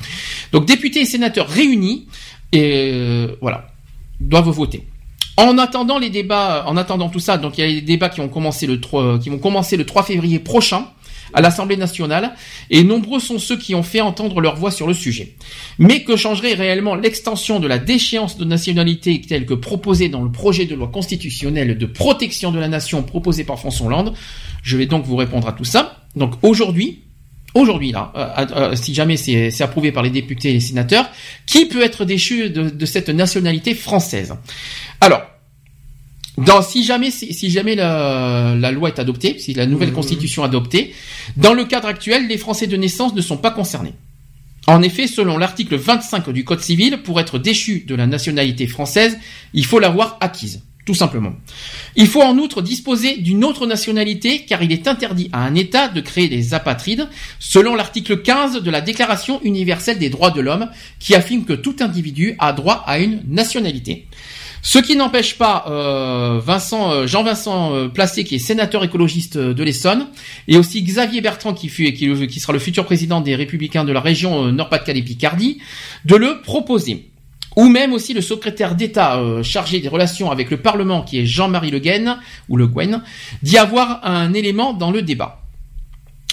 Donc 0.53 0.67
députés 0.67 1.01
et 1.01 1.05
sénateurs 1.07 1.49
réunis 1.49 2.07
et 2.53 2.91
euh, 2.93 3.37
voilà 3.41 3.69
doivent 4.21 4.51
voter. 4.51 4.85
En 5.37 5.57
attendant 5.59 5.99
les 5.99 6.11
débats, 6.11 6.65
en 6.67 6.77
attendant 6.77 7.09
tout 7.09 7.21
ça, 7.21 7.39
donc 7.39 7.59
il 7.59 7.61
y 7.61 7.65
a 7.65 7.69
les 7.69 7.81
débats 7.81 8.09
qui 8.09 8.21
ont 8.21 8.29
commencé 8.29 8.67
le 8.67 8.81
3, 8.81 9.21
qui 9.21 9.31
vont 9.31 9.39
commencer 9.39 9.77
le 9.77 9.87
3 9.87 10.03
février 10.03 10.41
prochain 10.41 10.87
à 11.35 11.41
l'Assemblée 11.41 11.77
nationale, 11.77 12.35
et 12.71 12.83
nombreux 12.83 13.21
sont 13.21 13.39
ceux 13.39 13.57
qui 13.57 13.75
ont 13.75 13.83
fait 13.83 14.01
entendre 14.01 14.41
leur 14.41 14.57
voix 14.57 14.71
sur 14.71 14.89
le 14.89 14.95
sujet. 14.95 15.37
Mais 15.79 16.03
que 16.03 16.17
changerait 16.17 16.55
réellement 16.55 16.95
l'extension 16.95 17.61
de 17.61 17.69
la 17.69 17.79
déchéance 17.79 18.39
de 18.39 18.45
nationalité 18.45 19.21
telle 19.21 19.47
que 19.47 19.55
proposée 19.55 20.09
dans 20.09 20.23
le 20.23 20.33
projet 20.33 20.65
de 20.65 20.75
loi 20.75 20.89
constitutionnelle 20.89 21.77
de 21.77 21.87
protection 21.87 22.51
de 22.51 22.59
la 22.59 22.67
nation 22.67 23.03
proposé 23.03 23.45
par 23.45 23.59
François 23.59 23.87
Hollande? 23.87 24.15
Je 24.63 24.77
vais 24.77 24.87
donc 24.87 25.05
vous 25.05 25.17
répondre 25.17 25.47
à 25.47 25.53
tout 25.53 25.65
ça. 25.65 26.03
Donc 26.17 26.33
aujourd'hui, 26.43 27.03
aujourd'hui 27.55 27.93
là, 27.93 28.13
euh, 28.17 28.47
euh, 28.55 28.77
si 28.77 28.95
jamais 28.95 29.17
c'est 29.17 29.63
approuvé 29.63 29.93
par 29.93 30.03
les 30.03 30.11
députés 30.11 30.51
et 30.51 30.55
les 30.55 30.61
sénateurs, 30.61 31.11
qui 31.47 31.67
peut 31.67 31.83
être 31.83 32.05
déchu 32.05 32.51
de, 32.51 32.87
cette 32.87 33.09
nationalité 33.09 33.75
française? 33.75 34.35
Alors, 35.01 35.23
dans, 36.37 36.63
si 36.63 36.85
jamais, 36.85 37.11
si, 37.11 37.51
jamais 37.51 37.75
la, 37.75 38.71
loi 38.71 38.89
est 38.89 38.99
adoptée, 38.99 39.39
si 39.39 39.55
la 39.55 39.67
nouvelle 39.67 39.91
mmh. 39.91 39.95
constitution 39.95 40.43
est 40.43 40.47
adoptée, 40.47 40.95
dans 41.37 41.53
le 41.53 41.65
cadre 41.65 41.89
actuel, 41.89 42.29
les 42.29 42.39
Français 42.39 42.67
de 42.67 42.77
naissance 42.77 43.15
ne 43.15 43.21
sont 43.21 43.39
pas 43.39 43.51
concernés. 43.51 43.95
En 44.69 44.83
effet, 44.83 45.07
selon 45.07 45.39
l'article 45.39 45.77
25 45.77 46.31
du 46.31 46.45
Code 46.45 46.61
civil, 46.61 47.03
pour 47.03 47.19
être 47.19 47.39
déchu 47.39 47.85
de 47.87 47.95
la 47.95 48.07
nationalité 48.07 48.67
française, 48.67 49.19
il 49.55 49.65
faut 49.65 49.81
l'avoir 49.81 50.19
acquise 50.21 50.63
tout 50.89 50.95
simplement. 50.95 51.35
Il 51.97 52.07
faut 52.07 52.23
en 52.23 52.39
outre 52.39 52.63
disposer 52.63 53.19
d'une 53.19 53.45
autre 53.45 53.67
nationalité 53.67 54.47
car 54.47 54.63
il 54.63 54.73
est 54.73 54.89
interdit 54.89 55.29
à 55.35 55.45
un 55.45 55.55
État 55.55 55.89
de 55.89 56.01
créer 56.01 56.29
des 56.29 56.55
apatrides 56.55 57.09
selon 57.39 57.75
l'article 57.75 58.23
15 58.23 58.63
de 58.63 58.71
la 58.71 58.81
Déclaration 58.81 59.39
universelle 59.43 59.99
des 59.99 60.09
droits 60.09 60.31
de 60.31 60.41
l'homme 60.41 60.71
qui 60.99 61.15
affirme 61.15 61.45
que 61.45 61.53
tout 61.53 61.77
individu 61.81 62.37
a 62.39 62.55
droit 62.55 62.85
à 62.87 63.01
une 63.01 63.21
nationalité. 63.29 64.07
Ce 64.63 64.79
qui 64.79 64.97
n'empêche 64.97 65.37
pas 65.37 65.67
euh, 65.69 66.41
Vincent, 66.43 66.91
euh, 66.91 67.07
Jean-Vincent 67.07 67.75
euh, 67.75 67.89
Placé, 67.89 68.25
qui 68.25 68.37
est 68.37 68.39
sénateur 68.39 68.83
écologiste 68.83 69.37
de 69.37 69.63
l'Essonne, 69.63 70.07
et 70.49 70.57
aussi 70.57 70.83
Xavier 70.83 71.21
Bertrand, 71.21 71.53
qui, 71.53 71.69
fut, 71.69 71.93
qui, 71.93 72.27
qui 72.29 72.41
sera 72.41 72.55
le 72.55 72.59
futur 72.59 72.87
président 72.87 73.21
des 73.21 73.37
Républicains 73.37 73.85
de 73.85 73.93
la 73.93 74.01
région 74.01 74.51
Nord-Pas-de-Calais-Picardie, 74.53 75.59
de 76.07 76.17
le 76.17 76.41
proposer 76.41 77.11
ou 77.59 77.69
même 77.69 77.93
aussi 77.93 78.15
le 78.15 78.21
secrétaire 78.21 78.77
d'État 78.77 79.19
euh, 79.19 79.43
chargé 79.43 79.81
des 79.81 79.89
relations 79.89 80.31
avec 80.31 80.49
le 80.49 80.59
Parlement, 80.59 81.03
qui 81.03 81.19
est 81.19 81.27
Jean-Marie 81.27 81.73
Le 81.73 81.81
Guen, 81.81 82.19
ou 82.49 82.57
Le 82.57 82.69
Guen, 82.69 83.03
d'y 83.43 83.59
avoir 83.59 83.99
un 84.07 84.33
élément 84.33 84.75
dans 84.75 84.93
le 84.93 85.03
débat. 85.03 85.43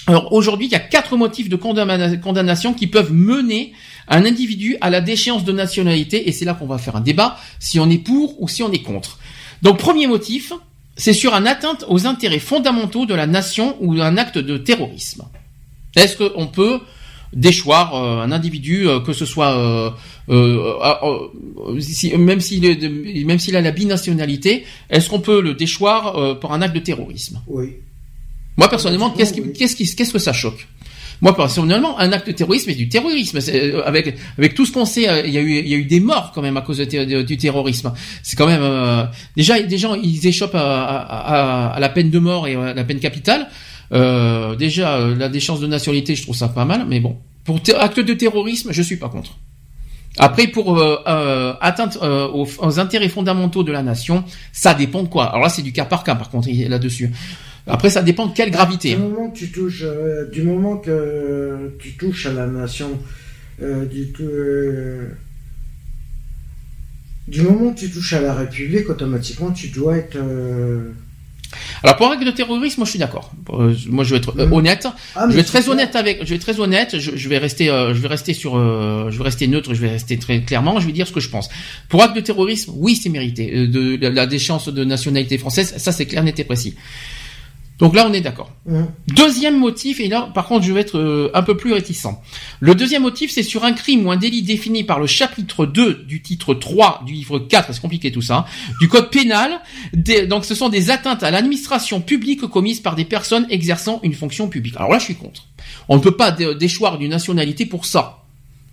Alors 0.05 0.31
aujourd'hui, 0.33 0.67
il 0.67 0.71
y 0.71 0.75
a 0.75 0.79
quatre 0.79 1.17
motifs 1.17 1.49
de 1.49 1.55
condamnation 1.55 2.75
qui 2.75 2.85
peuvent 2.85 3.11
mener 3.11 3.73
un 4.07 4.23
individu 4.23 4.77
à 4.81 4.91
la 4.91 5.01
déchéance 5.01 5.43
de 5.43 5.51
nationalité, 5.51 6.29
et 6.29 6.31
c'est 6.31 6.45
là 6.45 6.53
qu'on 6.53 6.67
va 6.67 6.77
faire 6.77 6.95
un 6.95 7.01
débat, 7.01 7.39
si 7.57 7.79
on 7.79 7.89
est 7.89 7.97
pour 7.97 8.39
ou 8.39 8.47
si 8.47 8.61
on 8.61 8.71
est 8.71 8.83
contre. 8.83 9.17
Donc 9.63 9.79
premier 9.79 10.05
motif, 10.05 10.53
c'est 10.95 11.13
sur 11.13 11.33
un 11.33 11.47
atteinte 11.47 11.85
aux 11.87 12.05
intérêts 12.05 12.37
fondamentaux 12.37 13.07
de 13.07 13.15
la 13.15 13.25
nation 13.25 13.77
ou 13.79 13.99
un 13.99 14.17
acte 14.17 14.37
de 14.37 14.59
terrorisme. 14.59 15.23
Est-ce 15.95 16.17
qu'on 16.17 16.45
peut 16.45 16.81
déchoir 17.35 17.93
euh, 17.93 18.22
un 18.22 18.31
individu, 18.31 18.88
euh, 18.88 18.99
que 19.01 19.14
ce 19.14 19.25
soit 19.25 19.91
euh, 20.30 20.73
ah, 20.81 21.01
même 22.17 22.41
s'il 22.41 23.25
même 23.25 23.39
s'il 23.39 23.55
a 23.55 23.61
la 23.61 23.72
binationalité, 23.72 24.65
est-ce 24.89 25.09
qu'on 25.09 25.19
peut 25.19 25.41
le 25.41 25.53
déchoir 25.53 26.17
euh, 26.17 26.33
pour 26.33 26.53
un 26.53 26.61
acte 26.61 26.73
de 26.73 26.80
terrorisme? 26.80 27.41
Oui. 27.47 27.75
Moi 28.57 28.69
personnellement, 28.69 29.11
qu'est-ce 29.11 29.33
qui, 29.33 29.53
qu'est-ce 29.53 29.75
qui, 29.75 29.93
qu'est-ce 29.93 30.14
que 30.14 30.19
ça 30.19 30.33
choque? 30.33 30.67
Moi 31.22 31.35
personnellement, 31.35 31.99
un 31.99 32.11
acte 32.11 32.27
de 32.27 32.31
terrorisme 32.31 32.72
est 32.72 32.75
du 32.75 32.89
terrorisme. 32.89 33.39
Euh, 33.49 33.83
avec 33.85 34.15
avec 34.38 34.55
tout 34.55 34.65
ce 34.65 34.72
qu'on 34.72 34.85
sait, 34.85 35.07
il 35.25 35.31
y 35.31 35.38
a 35.38 35.41
eu 35.41 35.59
il 35.59 35.67
y 35.67 35.73
a 35.75 35.77
eu 35.77 35.85
des 35.85 35.99
morts 35.99 36.31
quand 36.33 36.41
même 36.41 36.57
à 36.57 36.61
cause 36.61 36.80
du 36.80 37.38
terrorisme. 37.38 37.93
C'est 38.23 38.35
quand 38.35 38.47
même 38.47 39.09
déjà 39.35 39.61
des 39.61 39.77
gens 39.77 39.93
ils 39.93 40.25
échoppent 40.25 40.55
à, 40.55 40.97
à, 40.97 41.67
à, 41.67 41.80
la 41.80 41.89
peine 41.89 42.09
de 42.09 42.19
mort 42.19 42.47
et 42.47 42.55
à 42.55 42.73
la 42.73 42.83
peine 42.83 42.99
capitale. 42.99 43.47
Euh, 43.91 44.55
déjà 44.55 44.99
la 44.99 45.30
déchéance 45.30 45.59
de 45.59 45.67
nationalité, 45.67 46.15
je 46.15 46.23
trouve 46.23 46.35
ça 46.35 46.49
pas 46.49 46.65
mal, 46.65 46.85
mais 46.88 46.99
bon 46.99 47.17
pour 47.45 47.61
acte 47.80 47.99
de 47.99 48.14
terrorisme, 48.14 48.73
je 48.73 48.81
suis 48.81 48.97
pas 48.97 49.07
contre. 49.07 49.38
Après, 50.17 50.47
pour 50.47 50.77
euh, 50.80 50.97
euh, 51.07 51.53
atteindre 51.61 52.01
euh, 52.03 52.27
aux, 52.27 52.80
intérêts 52.80 53.09
fondamentaux 53.09 53.64
de 53.64 53.72
la 53.72 53.83
nation, 53.83 54.23
ça 54.51 54.73
dépend 54.73 55.03
de 55.03 55.07
quoi. 55.07 55.25
Alors 55.25 55.43
là, 55.43 55.49
c'est 55.49 55.61
du 55.61 55.72
cas 55.72 55.85
par 55.85 56.03
cas, 56.03 56.15
par 56.15 56.30
contre, 56.30 56.49
là-dessus. 56.49 57.11
Après, 57.67 57.89
ça 57.89 58.01
dépend 58.01 58.27
de 58.27 58.33
quelle 58.33 58.51
gravité. 58.51 58.95
Du 58.95 59.01
moment 59.01 59.30
que 59.30 59.38
tu 59.38 59.51
touches, 59.51 59.83
du 60.31 60.43
moment 60.43 60.77
que 60.77 61.75
tu 61.80 61.93
touches 61.97 62.25
à 62.27 62.33
la 62.33 62.47
nation, 62.47 62.91
du 63.59 64.14
moment 67.41 67.73
que 67.73 67.80
tu 67.80 67.91
touches 67.91 68.14
à 68.14 68.22
la 68.22 68.33
République, 68.33 68.89
automatiquement, 68.89 69.51
tu 69.51 69.67
dois 69.67 69.97
être 69.97 70.17
Alors 71.83 71.95
pour 71.98 72.11
acte 72.11 72.24
de 72.25 72.32
terrorisme, 72.32 72.80
moi 72.82 72.85
je 72.85 72.91
suis 72.91 72.99
d'accord. 72.99 73.32
Euh, 73.51 73.74
moi 73.88 74.03
je 74.03 74.11
vais 74.11 74.17
être 74.17 74.33
euh, 74.40 74.45
Mhm. 74.48 74.53
honnête. 74.53 74.88
Ah, 75.15 75.25
je 75.30 75.35
vais 75.35 75.41
être 75.41 75.48
très 75.48 75.69
honnête 75.69 75.95
avec. 75.95 76.19
Je 76.24 76.30
vais 76.30 76.35
être 76.35 76.41
très 76.41 76.59
honnête. 76.59 76.99
Je, 76.99 77.11
je 77.15 77.30
vais 77.30 77.38
rester. 77.38 77.69
euh, 77.69 77.93
je 77.93 77.99
vais 78.01 78.07
rester 78.07 78.33
sur. 78.33 78.56
euh, 78.57 79.09
je 79.11 79.17
vais 79.17 79.24
rester 79.24 79.48
neutre. 79.48 79.74
Je 79.74 79.82
vais 79.82 79.90
rester 79.90 80.17
très 80.17 80.41
clairement. 80.41 80.80
Je 80.80 80.85
vais 80.88 80.91
dire 80.91 81.07
ce 81.07 81.11
que 81.14 81.19
je 81.19 81.30
pense. 81.30 81.49
Pour 81.90 82.01
acte 82.03 82.15
de 82.15 82.22
terrorisme, 82.22 82.72
oui, 82.75 82.95
c'est 82.95 83.09
mérité. 83.09 83.67
De, 83.67 83.95
de 83.95 84.07
la 84.07 84.25
déchéance 84.27 84.67
de 84.69 84.83
nationalité 84.83 85.38
française, 85.38 85.74
ça 85.77 85.91
c'est 85.91 86.06
clair, 86.06 86.24
net 86.24 86.40
et 86.40 86.43
précis. 86.43 86.75
Donc 87.77 87.93
là, 87.93 88.07
on 88.09 88.13
est 88.13 88.21
d'accord. 88.21 88.51
Deuxième 89.07 89.59
motif, 89.59 89.99
et 89.99 90.07
là, 90.07 90.29
par 90.33 90.47
contre, 90.47 90.63
je 90.65 90.71
vais 90.71 90.79
être 90.79 90.97
euh, 90.97 91.29
un 91.33 91.41
peu 91.43 91.57
plus 91.57 91.73
réticent. 91.73 92.07
Le 92.61 92.73
deuxième 92.73 93.01
motif, 93.01 93.31
c'est 93.31 93.43
sur 93.43 93.65
un 93.65 93.73
crime 93.73 94.05
ou 94.07 94.11
un 94.11 94.15
délit 94.15 94.43
défini 94.43 94.85
par 94.85 94.97
le 94.99 95.07
chapitre 95.07 95.65
2 95.65 96.05
du 96.07 96.21
titre 96.21 96.53
3 96.53 97.03
du 97.05 97.11
livre 97.13 97.37
4, 97.39 97.73
c'est 97.73 97.81
compliqué 97.81 98.13
tout 98.13 98.21
ça, 98.21 98.35
hein, 98.37 98.45
du 98.79 98.87
code 98.87 99.09
pénal. 99.11 99.59
Des- 99.93 100.25
donc, 100.25 100.45
ce 100.45 100.55
sont 100.55 100.69
des 100.69 100.89
atteintes 100.89 101.21
à 101.23 101.31
l'administration 101.31 101.99
publique 101.99 102.41
commises 102.47 102.79
par 102.79 102.95
des 102.95 103.03
personnes 103.05 103.45
exerçant 103.49 103.99
une 104.03 104.13
fonction 104.13 104.47
publique. 104.47 104.75
Alors 104.77 104.91
là, 104.93 104.99
je 104.99 105.03
suis 105.03 105.15
contre. 105.15 105.43
On 105.89 105.97
ne 105.97 106.01
peut 106.01 106.15
pas 106.15 106.31
dé- 106.31 106.55
déchoir 106.55 106.97
d'une 106.97 107.11
nationalité 107.11 107.65
pour 107.65 107.85
ça. 107.85 108.23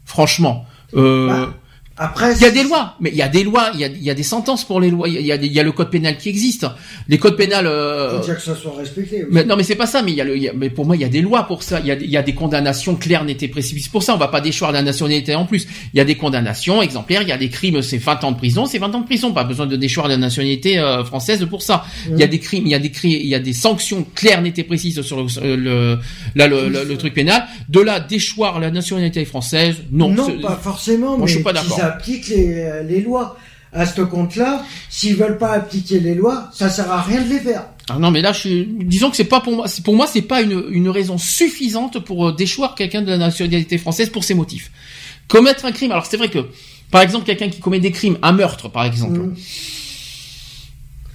Franchement. 0.04 0.64
Euh, 0.94 1.28
Bah, 1.46 1.54
Après, 1.98 2.32
il 2.34 2.40
y 2.40 2.44
a 2.46 2.50
des 2.50 2.62
lois, 2.64 2.94
mais 3.00 3.10
il 3.10 3.16
y 3.16 3.22
a 3.22 3.28
des 3.28 3.44
lois, 3.44 3.70
il 3.74 3.80
y 3.80 3.84
a, 3.84 3.88
il 3.88 4.02
y 4.02 4.10
a 4.10 4.14
des 4.14 4.22
sentences 4.22 4.64
pour 4.64 4.80
les 4.80 4.90
lois, 4.90 5.08
il 5.08 5.20
y 5.20 5.30
a, 5.30 5.36
il 5.36 5.52
y 5.52 5.60
a 5.60 5.62
le 5.62 5.72
code 5.72 5.90
pénal 5.90 6.16
qui 6.16 6.28
existe. 6.30 6.66
Les 7.08 7.18
codes 7.18 7.36
pénals... 7.36 7.66
euh, 7.66 8.18
faut 8.18 8.24
dire 8.24 8.36
que 8.36 8.42
ça 8.42 8.56
soit 8.56 8.74
respecté. 8.76 9.26
mais 9.30 9.44
non, 9.44 9.56
mais 9.56 9.62
c'est 9.62 9.74
pas 9.76 9.86
ça. 9.86 10.02
Mais 10.02 10.12
il 10.12 10.16
y 10.16 10.20
a 10.20 10.24
le, 10.24 10.36
il 10.36 10.42
y 10.42 10.48
a- 10.48 10.52
mais 10.54 10.70
pour 10.70 10.86
moi, 10.86 10.96
il 10.96 11.02
y 11.02 11.04
a 11.04 11.08
des 11.08 11.20
lois 11.20 11.42
pour 11.44 11.62
ça. 11.62 11.80
Il 11.80 11.86
y 11.86 11.90
a, 11.90 11.94
il 11.94 12.10
y 12.10 12.16
a 12.16 12.22
des 12.22 12.34
condamnations 12.34 12.96
claires, 12.96 13.24
nettes 13.24 13.42
et 13.42 13.48
précises 13.48 13.88
pour 13.88 14.02
ça. 14.02 14.14
On 14.14 14.18
va 14.18 14.28
pas 14.28 14.40
déchoir 14.40 14.72
la 14.72 14.82
nationalité 14.82 15.34
en 15.34 15.44
plus. 15.44 15.66
Il 15.92 15.98
y 15.98 16.00
a 16.00 16.04
des 16.04 16.16
condamnations 16.16 16.80
exemplaires. 16.82 17.22
Il 17.22 17.28
y 17.28 17.32
a 17.32 17.36
des 17.38 17.50
crimes, 17.50 17.82
c'est 17.82 17.98
20 17.98 18.24
ans 18.24 18.32
de 18.32 18.36
prison, 18.38 18.64
c'est 18.66 18.78
20 18.78 18.94
ans 18.94 19.00
de 19.00 19.06
prison. 19.06 19.32
Pas 19.32 19.44
besoin 19.44 19.66
de 19.66 19.76
déchoir 19.76 20.08
la 20.08 20.16
nationalité 20.16 20.78
euh, 20.78 21.04
française 21.04 21.46
pour 21.50 21.62
ça. 21.62 21.84
Il 22.10 22.18
y 22.18 22.22
a 22.22 22.26
des 22.26 22.38
crimes, 22.38 22.64
il 22.66 22.70
y 22.70 22.74
a 22.74 22.78
des 22.78 22.90
crimes, 22.90 23.18
il 23.20 23.26
y 23.28 23.34
a 23.34 23.38
des 23.40 23.52
sanctions 23.52 24.04
claires, 24.14 24.40
nettes 24.42 24.58
et 24.58 24.64
précises 24.64 25.00
sur 25.02 25.18
le, 25.22 25.56
le 25.56 25.98
là 26.34 26.46
le, 26.46 26.68
le- 26.68 26.84
le 26.84 26.96
truc 26.96 27.12
pénal. 27.14 27.44
De 27.68 27.80
là, 27.80 28.00
déchoir 28.00 28.60
la 28.60 28.70
nationalité 28.70 29.24
française, 29.24 29.76
non. 29.92 30.10
Non, 30.10 30.38
pas 30.40 30.56
forcément, 30.62 31.18
Moi, 31.18 31.26
je 31.26 31.32
mais 31.32 31.36
suis 31.36 31.42
pas 31.44 31.52
d'accord. 31.52 31.78
Appliquent 31.82 32.28
les, 32.28 32.82
les 32.84 33.00
lois. 33.00 33.36
À 33.74 33.86
ce 33.86 34.02
compte-là, 34.02 34.62
s'ils 34.90 35.16
veulent 35.16 35.38
pas 35.38 35.52
appliquer 35.52 35.98
les 35.98 36.14
lois, 36.14 36.50
ça 36.52 36.68
sert 36.68 36.92
à 36.92 37.00
rien 37.00 37.22
de 37.22 37.30
les 37.30 37.40
faire. 37.40 37.64
Ah 37.88 37.98
non, 37.98 38.10
mais 38.10 38.20
là, 38.20 38.34
je 38.34 38.38
suis... 38.40 38.66
disons 38.66 39.08
que 39.08 39.16
c'est 39.16 39.24
pas 39.24 39.40
pour 39.40 39.54
moi. 39.56 39.64
Pour 39.82 39.96
moi, 39.96 40.06
c'est 40.06 40.20
pas 40.20 40.42
une, 40.42 40.62
une 40.70 40.90
raison 40.90 41.16
suffisante 41.16 41.98
pour 42.04 42.28
euh, 42.28 42.32
déchoir 42.34 42.74
quelqu'un 42.74 43.00
de 43.00 43.08
la 43.08 43.16
nationalité 43.16 43.78
française 43.78 44.10
pour 44.10 44.24
ces 44.24 44.34
motifs. 44.34 44.70
Commettre 45.26 45.64
un 45.64 45.72
crime. 45.72 45.90
Alors 45.90 46.04
c'est 46.04 46.18
vrai 46.18 46.28
que, 46.28 46.40
par 46.90 47.00
exemple, 47.00 47.24
quelqu'un 47.24 47.48
qui 47.48 47.60
commet 47.60 47.80
des 47.80 47.92
crimes, 47.92 48.18
un 48.20 48.32
meurtre, 48.32 48.68
par 48.68 48.84
exemple, 48.84 49.18
Hum. 49.20 49.34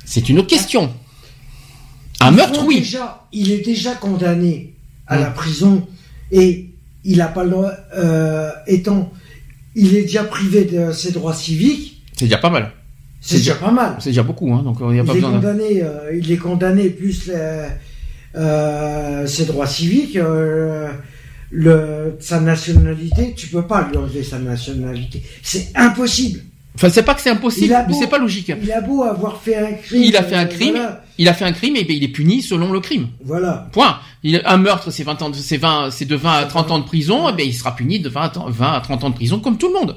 c'est 0.05 0.27
une 0.29 0.39
autre 0.39 0.47
question. 0.47 0.91
Un 2.19 2.31
meurtre, 2.31 2.63
oui. 2.65 2.79
Déjà, 2.79 3.27
il 3.31 3.51
est 3.51 3.63
déjà 3.63 3.93
condamné 3.93 4.73
à 5.05 5.17
Mm. 5.17 5.21
la 5.21 5.29
prison 5.29 5.87
et 6.31 6.69
il 7.03 7.21
a 7.21 7.27
pas 7.27 7.43
le 7.43 7.51
droit, 7.51 7.71
euh, 7.95 8.49
étant, 8.65 9.11
il 9.77 9.95
est 9.95 10.01
déjà 10.01 10.23
privé 10.25 10.65
de 10.65 10.91
ses 10.91 11.11
droits 11.11 11.33
civiques. 11.33 12.03
C'est 12.17 12.25
déjà 12.25 12.37
pas 12.39 12.49
mal. 12.49 12.71
C'est 13.21 13.37
déjà 13.37 13.55
pas 13.55 13.71
mal. 13.71 13.95
C'est 13.99 14.09
déjà 14.09 14.23
beaucoup, 14.23 14.53
hein. 14.53 14.61
Donc 14.63 14.77
il 14.81 14.87
n'y 14.87 14.99
a 14.99 15.03
Il 15.03 15.05
pas 15.05 15.11
est 15.13 15.15
besoin. 15.15 15.31
de- 15.31 15.35
condamné, 15.37 15.81
euh, 15.83 16.17
il 16.21 16.31
est 16.31 16.37
condamné 16.37 16.89
plus 16.89 17.27
les- 17.27 17.67
euh, 18.35 19.25
ses 19.27 19.45
droits 19.45 19.67
civiques, 19.67 20.15
euh, 20.17 20.89
le, 21.51 22.15
sa 22.19 22.39
nationalité. 22.39 23.33
Tu 23.35 23.47
peux 23.47 23.63
pas 23.65 23.87
lui 23.89 23.97
enlever 23.97 24.23
sa 24.23 24.39
nationalité. 24.39 25.21
C'est 25.41 25.69
impossible. 25.75 26.41
Enfin, 26.75 26.89
c'est 26.89 27.03
pas 27.03 27.15
que 27.15 27.21
c'est 27.21 27.31
impossible, 27.31 27.73
a 27.73 27.83
mais 27.87 27.93
beau- 27.93 27.99
c'est 27.99 28.07
pas 28.07 28.19
logique. 28.19 28.51
Il 28.61 28.71
a 28.71 28.81
beau 28.81 29.03
avoir 29.03 29.41
fait 29.41 29.55
un 29.55 29.73
crime. 29.73 30.03
Il 30.03 30.15
a 30.15 30.23
fait 30.23 30.35
un 30.35 30.43
euh, 30.45 30.49
crime. 30.49 30.71
Voilà. 30.75 31.03
Il 31.17 31.27
a 31.27 31.33
fait 31.33 31.45
un 31.45 31.51
crime 31.51 31.75
et 31.75 31.85
il 31.89 32.03
est 32.03 32.09
puni 32.09 32.41
selon 32.41 32.71
le 32.71 32.79
crime. 32.79 33.07
Voilà. 33.23 33.69
Point. 33.71 33.99
Il, 34.23 34.41
un 34.45 34.57
meurtre, 34.57 34.91
c'est 34.91 35.03
20 35.03 35.21
ans, 35.21 35.31
c'est 35.33 35.57
20, 35.57 35.91
c'est 35.91 36.05
de 36.05 36.15
20 36.15 36.31
à 36.31 36.45
30 36.45 36.71
ans 36.71 36.79
de 36.79 36.85
prison, 36.85 37.29
et 37.29 37.33
ben 37.33 37.45
il 37.45 37.53
sera 37.53 37.75
puni 37.75 37.99
de 37.99 38.09
20 38.09 38.21
à, 38.21 38.29
30 38.29 38.51
20 38.51 38.71
à 38.73 38.79
30 38.81 39.03
ans 39.03 39.09
de 39.09 39.15
prison 39.15 39.39
comme 39.39 39.57
tout 39.57 39.67
le 39.67 39.73
monde. 39.73 39.95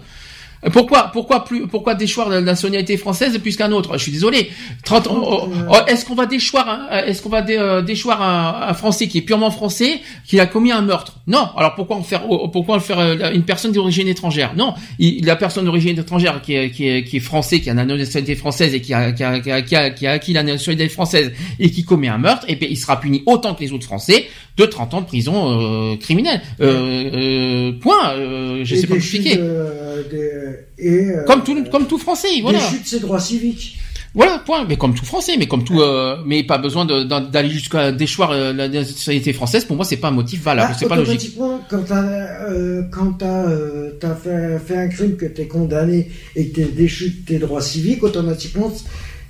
Pourquoi, 0.73 1.11
pourquoi 1.13 1.45
plus, 1.45 1.67
pourquoi 1.67 1.95
déchoir 1.95 2.29
la 2.29 2.43
nationalité 2.43 2.97
française 2.99 3.39
plus 3.39 3.57
qu'un 3.57 3.73
autre? 3.73 3.97
Je 3.97 4.03
suis 4.03 4.13
désolé. 4.13 4.51
30 4.85 5.07
ans- 5.07 5.23
oh, 5.25 5.49
oh, 5.71 5.77
est-ce 5.87 6.05
qu'on 6.05 6.15
va 6.15 6.27
déchoir, 6.27 6.69
un- 6.69 7.05
est-ce 7.05 7.23
qu'on 7.23 7.31
va 7.31 7.41
dé- 7.41 7.57
euh, 7.57 7.81
déchoir 7.81 8.21
un, 8.21 8.69
un 8.69 8.75
Français 8.75 9.09
qui 9.09 9.19
est 9.19 9.23
purement 9.23 9.51
français, 9.51 10.01
qui 10.27 10.39
a 10.39 10.45
commis 10.47 10.71
un 10.71 10.83
meurtre? 10.83 11.15
Non. 11.27 11.49
Alors 11.57 11.75
pourquoi 11.77 11.97
en 11.97 12.03
faire, 12.03 12.25
oh, 12.29 12.49
pourquoi 12.49 12.77
en 12.77 12.81
faire 12.81 12.99
euh, 12.99 13.31
une 13.33 13.45
personne 13.45 13.73
d'origine 13.73 14.07
étrangère? 14.09 14.53
Non. 14.55 14.75
Il, 14.99 15.25
la 15.25 15.37
personne 15.37 15.65
d'origine 15.65 15.99
étrangère 15.99 16.43
qui 16.43 16.55
est, 16.55 16.71
qui 16.71 16.87
est, 16.89 17.05
qui 17.05 17.17
est 17.17 17.21
français, 17.21 17.61
qui 17.61 17.71
a 17.71 17.75
la 17.75 17.85
nationalité 17.87 18.35
française 18.35 18.75
et 18.75 18.83
qui 18.83 18.93
a, 18.93 19.13
qui 19.13 19.25
a, 19.25 19.41
qui 19.41 19.51
a, 19.51 19.63
qui 19.63 19.77
a, 19.77 19.91
qui 19.91 20.07
a 20.07 20.11
acquis 20.13 20.33
la 20.35 20.43
nationalité 20.43 20.89
française 20.91 21.33
et 21.59 21.71
qui 21.71 21.85
commet 21.85 22.09
un 22.09 22.19
meurtre, 22.19 22.45
et 22.49 22.57
ben 22.57 22.69
il 22.71 22.77
sera 22.77 23.01
puni 23.01 23.23
autant 23.25 23.55
que 23.55 23.63
les 23.63 23.73
autres 23.73 23.87
Français 23.87 24.27
de 24.59 24.67
30 24.67 24.93
ans 24.93 25.01
de 25.01 25.07
prison 25.07 25.93
euh, 25.93 25.97
criminelle. 25.97 26.43
Euh, 26.61 27.11
euh, 27.15 27.73
point. 27.81 28.13
Euh, 28.15 28.61
je 28.65 28.75
Et 28.75 28.79
sais 28.79 28.87
pas 28.87 28.97
expliquer. 28.97 29.37
de- 29.37 29.43
de- 29.43 30.50
et, 30.79 31.11
euh, 31.11 31.25
Comme 31.25 31.43
tout, 31.43 31.57
comme 31.71 31.87
tout 31.87 31.99
Français, 31.99 32.29
voilà. 32.43 32.59
déchu 32.59 32.83
de 32.83 32.87
ses 32.87 33.01
droits 33.01 33.21
civiques. 33.21 33.79
Voilà, 34.15 34.43
point. 34.45 34.65
Mais 34.69 34.77
comme 34.77 34.95
tout 34.95 35.05
Français, 35.05 35.37
mais 35.39 35.47
comme 35.47 35.63
tout, 35.63 35.81
euh, 35.81 36.17
mais 36.27 36.43
pas 36.43 36.59
besoin 36.59 36.85
d'aller 36.85 37.51
jusqu'à 37.51 37.93
déchoir 37.93 38.33
euh, 38.33 38.53
la 38.53 38.69
nationalité 38.69 39.33
française. 39.33 39.65
Pour 39.65 39.77
moi, 39.77 39.85
c'est 39.85 39.99
pas 39.99 40.09
un 40.09 40.13
motif 40.13 40.43
valable. 40.43 40.73
Ah, 40.73 40.77
c'est 40.79 40.89
pas 40.89 40.97
logique. 40.97 41.37
automatiquement, 41.39 41.61
quand 41.71 41.85
t'as 41.87 42.49
euh, 42.49 42.83
quand 42.91 43.13
t'as 43.13 43.47
euh, 43.49 43.91
t'as 44.01 44.15
fait, 44.17 44.59
fait 44.59 44.77
un 44.77 44.89
crime 44.89 45.17
que 45.17 45.27
t'es 45.27 45.47
condamné 45.47 46.11
et 46.35 46.49
que 46.49 46.57
t'es 46.57 46.65
déchu 46.65 47.11
de 47.11 47.25
tes 47.25 47.39
droits 47.39 47.61
civiques, 47.61 48.03
automatiquement 48.03 48.73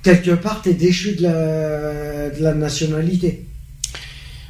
quelque 0.01 0.31
part 0.31 0.63
t'es 0.63 0.73
déchu 0.73 1.13
de 1.15 1.23
la 1.23 2.29
de 2.31 2.41
la 2.43 2.53
nationalité. 2.55 3.45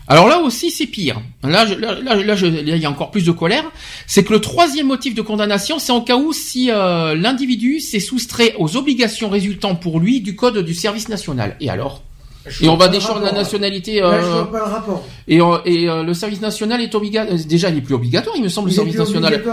Alors 0.07 0.27
là 0.27 0.39
aussi, 0.39 0.71
c'est 0.71 0.87
pire. 0.87 1.21
Là, 1.43 1.65
je, 1.65 1.73
là, 1.73 1.99
là, 2.01 2.15
là, 2.15 2.35
je- 2.35 2.45
là, 2.47 2.61
il 2.75 2.77
y 2.81 2.85
a 2.85 2.89
encore 2.89 3.11
plus 3.11 3.23
de 3.25 3.31
colère. 3.31 3.63
C'est 4.07 4.23
que 4.23 4.33
le 4.33 4.41
troisième 4.41 4.87
motif 4.87 5.15
de 5.15 5.21
condamnation, 5.21 5.79
c'est 5.79 5.91
en 5.93 6.01
cas 6.01 6.17
où 6.17 6.33
si 6.33 6.69
euh, 6.69 7.15
l'individu 7.15 7.79
s'est 7.79 7.99
soustrait 8.01 8.55
aux 8.59 8.75
obligations 8.75 9.29
résultant 9.29 9.75
pour 9.75 9.99
lui 9.99 10.19
du 10.21 10.35
code 10.35 10.57
du 10.59 10.73
service 10.73 11.07
national. 11.07 11.55
Et 11.61 11.69
alors? 11.69 12.03
Je 12.47 12.65
Et 12.65 12.69
on 12.69 12.75
va 12.75 12.87
déchoir 12.87 13.21
la 13.21 13.31
nationalité. 13.31 13.99
Là, 14.01 14.19
je 14.19 14.25
euh, 14.25 14.31
vois 14.43 14.51
pas 14.51 14.57
le 14.57 14.63
rapport. 14.71 15.07
et 15.27 15.39
euh, 15.39 15.57
et 15.65 15.87
euh, 15.87 16.03
le 16.03 16.13
service 16.15 16.41
national 16.41 16.81
est 16.81 16.93
obligatoire. 16.95 17.37
Déjà, 17.47 17.69
il 17.69 17.77
est 17.77 17.81
plus 17.81 17.93
obligatoire, 17.95 18.35
il 18.35 18.43
me 18.43 18.49
semble, 18.49 18.67
le 18.69 18.73
Il 18.73 18.75
service 18.75 18.95
plus 18.95 19.03
national. 19.19 19.33
Euh, 19.47 19.51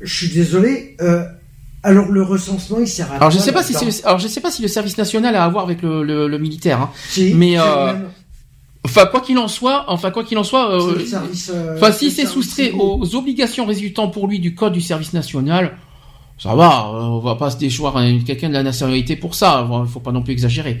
Je 0.00 0.14
suis 0.14 0.28
désolé. 0.28 0.96
euh, 1.00 1.24
alors 1.82 2.06
le 2.08 2.22
recensement, 2.22 2.78
il 2.80 2.86
sert 2.86 3.10
à 3.10 3.16
Alors 3.16 3.30
je 3.30 3.38
sais 3.38 3.50
pas 3.50 3.62
si 3.64 3.74
alors 4.04 4.18
je 4.20 4.28
sais 4.28 4.40
pas 4.40 4.50
si 4.52 4.62
le 4.62 4.68
service 4.68 4.96
national 4.98 5.34
a 5.34 5.44
à 5.44 5.48
voir 5.48 5.64
avec 5.64 5.82
le, 5.82 6.04
le, 6.04 6.28
le 6.28 6.38
militaire. 6.38 6.80
Hein. 6.82 6.90
Si, 7.08 7.34
mais, 7.34 7.58
euh, 7.58 7.86
même. 7.86 8.08
Enfin 8.84 9.06
quoi 9.06 9.20
qu'il 9.20 9.38
en 9.38 9.46
soit, 9.48 9.84
enfin 9.88 10.10
quoi 10.10 10.24
qu'il 10.24 10.36
en 10.38 10.42
soit, 10.44 10.72
euh, 10.72 10.80
service, 11.06 11.50
euh, 11.54 11.76
enfin 11.76 11.92
si 11.92 12.10
c'est 12.10 12.26
soustrait 12.26 12.72
aux 12.72 13.14
obligations 13.14 13.64
résultant 13.64 14.08
pour 14.08 14.26
lui 14.26 14.40
du 14.40 14.54
code 14.56 14.72
du 14.72 14.80
service 14.80 15.12
national, 15.12 15.76
ça 16.36 16.54
va, 16.56 16.88
euh, 16.92 17.00
on 17.02 17.18
va 17.20 17.36
pas 17.36 17.50
se 17.50 17.58
déchoir 17.58 17.96
un- 17.96 18.18
quelqu'un 18.20 18.48
de 18.48 18.54
la 18.54 18.64
nationalité 18.64 19.14
pour 19.14 19.36
ça, 19.36 19.68
il 19.84 19.88
faut 19.88 20.00
pas 20.00 20.10
non 20.10 20.22
plus 20.22 20.32
exagérer. 20.32 20.80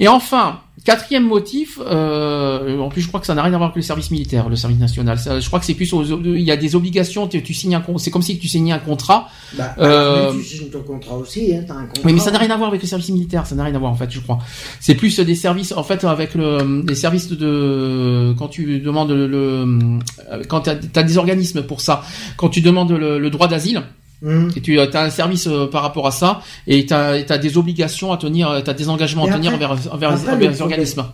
Et 0.00 0.08
enfin, 0.08 0.60
quatrième 0.84 1.24
motif, 1.26 1.78
euh, 1.86 2.78
en 2.80 2.88
plus 2.88 3.00
je 3.02 3.08
crois 3.08 3.20
que 3.20 3.26
ça 3.26 3.34
n'a 3.34 3.42
rien 3.42 3.54
à 3.54 3.56
voir 3.58 3.68
avec 3.70 3.76
le 3.76 3.82
service 3.82 4.10
militaire, 4.10 4.48
le 4.48 4.56
service 4.56 4.78
national. 4.78 5.18
Ça, 5.18 5.38
je 5.40 5.46
crois 5.46 5.60
que 5.60 5.64
c'est 5.66 5.74
plus, 5.74 5.92
aux, 5.92 6.02
il 6.04 6.40
y 6.42 6.50
a 6.50 6.56
des 6.56 6.74
obligations, 6.74 7.28
tu, 7.28 7.42
tu 7.42 7.54
signes 7.54 7.76
un, 7.76 7.82
c'est 7.98 8.10
comme 8.10 8.22
si 8.22 8.38
tu 8.38 8.48
signais 8.48 8.72
un 8.72 8.78
contrat. 8.80 9.28
Bah, 9.56 9.74
Euh, 9.78 10.32
mais 10.32 10.42
tu 10.42 10.44
signes 10.46 10.68
ton 10.70 10.80
contrat 10.82 11.16
aussi, 11.16 11.54
hein, 11.54 11.64
t'as 11.66 11.74
un 11.74 11.86
contrat. 11.86 12.02
Oui, 12.04 12.12
mais 12.12 12.20
ça 12.20 12.30
n'a 12.32 12.38
rien 12.38 12.50
à 12.50 12.56
voir 12.56 12.68
avec 12.70 12.82
le 12.82 12.88
service 12.88 13.08
militaire, 13.10 13.46
ça 13.46 13.54
n'a 13.54 13.64
rien 13.64 13.74
à 13.74 13.78
voir 13.78 13.92
en 13.92 13.96
fait, 13.96 14.10
je 14.10 14.20
crois. 14.20 14.38
C'est 14.80 14.94
plus 14.96 15.18
des 15.20 15.34
services, 15.36 15.72
en 15.76 15.84
fait, 15.84 16.02
avec 16.04 16.34
le, 16.34 16.84
les 16.86 16.94
services 16.96 17.28
de, 17.28 18.34
quand 18.38 18.48
tu 18.48 18.80
demandes 18.80 19.10
le, 19.10 19.26
le- 19.28 20.44
quand 20.48 20.62
t'as 20.62 20.74
as 20.96 21.02
des 21.02 21.18
organismes 21.18 21.62
pour 21.62 21.80
ça, 21.80 22.02
quand 22.36 22.48
tu 22.48 22.60
demandes 22.60 22.90
le, 22.92 23.18
le 23.18 23.30
droit 23.30 23.46
d'asile, 23.48 23.82
Hum. 24.24 24.50
et 24.56 24.60
tu 24.62 24.78
as 24.80 25.02
un 25.02 25.10
service 25.10 25.46
euh, 25.46 25.66
par 25.66 25.82
rapport 25.82 26.06
à 26.06 26.10
ça, 26.10 26.40
et 26.66 26.86
tu 26.86 26.94
as, 26.94 27.38
des 27.38 27.58
obligations 27.58 28.10
à 28.12 28.16
tenir, 28.16 28.62
tu 28.64 28.70
as 28.70 28.74
des 28.74 28.88
engagements 28.88 29.26
Et 29.26 29.30
à 29.30 29.34
tenir 29.34 29.52
envers, 29.52 29.72
envers, 29.92 30.10
après, 30.12 30.32
envers 30.32 30.38
le 30.38 30.54
les 30.54 30.62
organismes. 30.62 31.04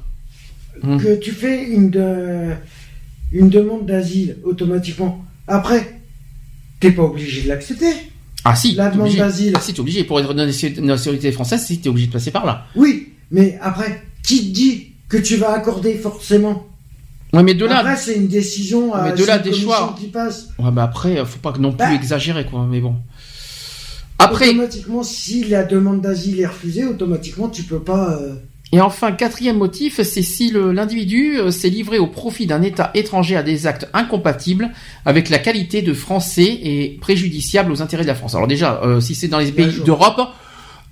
Que 0.82 1.18
tu 1.18 1.32
fais 1.32 1.64
une, 1.64 1.90
de- 1.90 2.54
une 3.32 3.50
demande 3.50 3.86
d'asile 3.86 4.36
automatiquement. 4.44 5.24
Après, 5.48 6.00
t'es 6.78 6.92
pas 6.92 7.02
obligé 7.02 7.42
de 7.42 7.48
l'accepter. 7.48 7.92
Ah 8.44 8.56
si, 8.56 8.74
La 8.74 8.88
demande 8.90 9.14
d'asile. 9.14 9.52
Ah 9.56 9.60
si, 9.60 9.74
t'es 9.74 9.80
obligé. 9.80 10.04
Pour 10.04 10.20
être 10.20 10.32
dans 10.32 10.44
la 10.44 10.46
nationalité 10.80 11.32
française, 11.32 11.66
si 11.66 11.80
t'es 11.80 11.88
obligé 11.88 12.06
de 12.06 12.12
passer 12.12 12.30
par 12.30 12.46
là. 12.46 12.66
Oui, 12.76 13.08
mais 13.30 13.58
après, 13.60 14.02
qui 14.22 14.48
te 14.48 14.54
dit 14.54 14.86
que 15.08 15.16
tu 15.18 15.36
vas 15.36 15.52
accorder 15.52 15.94
forcément 15.94 16.66
Ouais, 17.32 17.42
mais 17.44 17.54
de 17.54 17.64
là, 17.64 17.78
Après, 17.78 17.96
c'est 17.96 18.14
une 18.16 18.26
décision 18.28 18.92
à 18.92 19.04
Mais 19.04 19.12
de 19.12 19.24
là, 19.24 19.38
des 19.38 19.52
choix. 19.52 19.94
qui 19.98 20.06
passe. 20.08 20.48
ouais, 20.58 20.70
bah 20.72 20.82
après, 20.82 21.16
faut 21.24 21.38
pas 21.38 21.52
non 21.58 21.70
plus 21.70 21.78
Bah. 21.78 21.94
exagérer, 21.94 22.44
quoi, 22.44 22.66
mais 22.68 22.80
bon. 22.80 22.96
Après, 24.18 24.48
Automatiquement, 24.50 25.02
si 25.02 25.44
la 25.44 25.62
demande 25.64 26.00
d'asile 26.02 26.40
est 26.40 26.46
refusée, 26.46 26.84
automatiquement, 26.84 27.48
tu 27.48 27.62
peux 27.62 27.78
pas. 27.80 28.18
euh, 28.20 28.34
Et 28.72 28.80
enfin, 28.80 29.12
quatrième 29.12 29.56
motif, 29.56 30.00
c'est 30.02 30.22
si 30.22 30.50
l'individu 30.52 31.38
euh, 31.38 31.50
s'est 31.50 31.70
livré 31.70 31.98
au 31.98 32.06
profit 32.06 32.46
d'un 32.46 32.60
État 32.62 32.90
étranger 32.94 33.36
à 33.36 33.42
des 33.42 33.66
actes 33.66 33.88
incompatibles 33.94 34.70
avec 35.06 35.30
la 35.30 35.38
qualité 35.38 35.80
de 35.82 35.94
français 35.94 36.58
et 36.62 36.98
préjudiciable 37.00 37.72
aux 37.72 37.80
intérêts 37.80 38.02
de 38.02 38.08
la 38.08 38.14
France. 38.14 38.34
Alors 38.34 38.46
déjà, 38.46 38.80
euh, 38.84 39.00
si 39.00 39.14
c'est 39.14 39.28
dans 39.28 39.38
les 39.38 39.52
pays 39.52 39.80
d'Europe, 39.86 40.20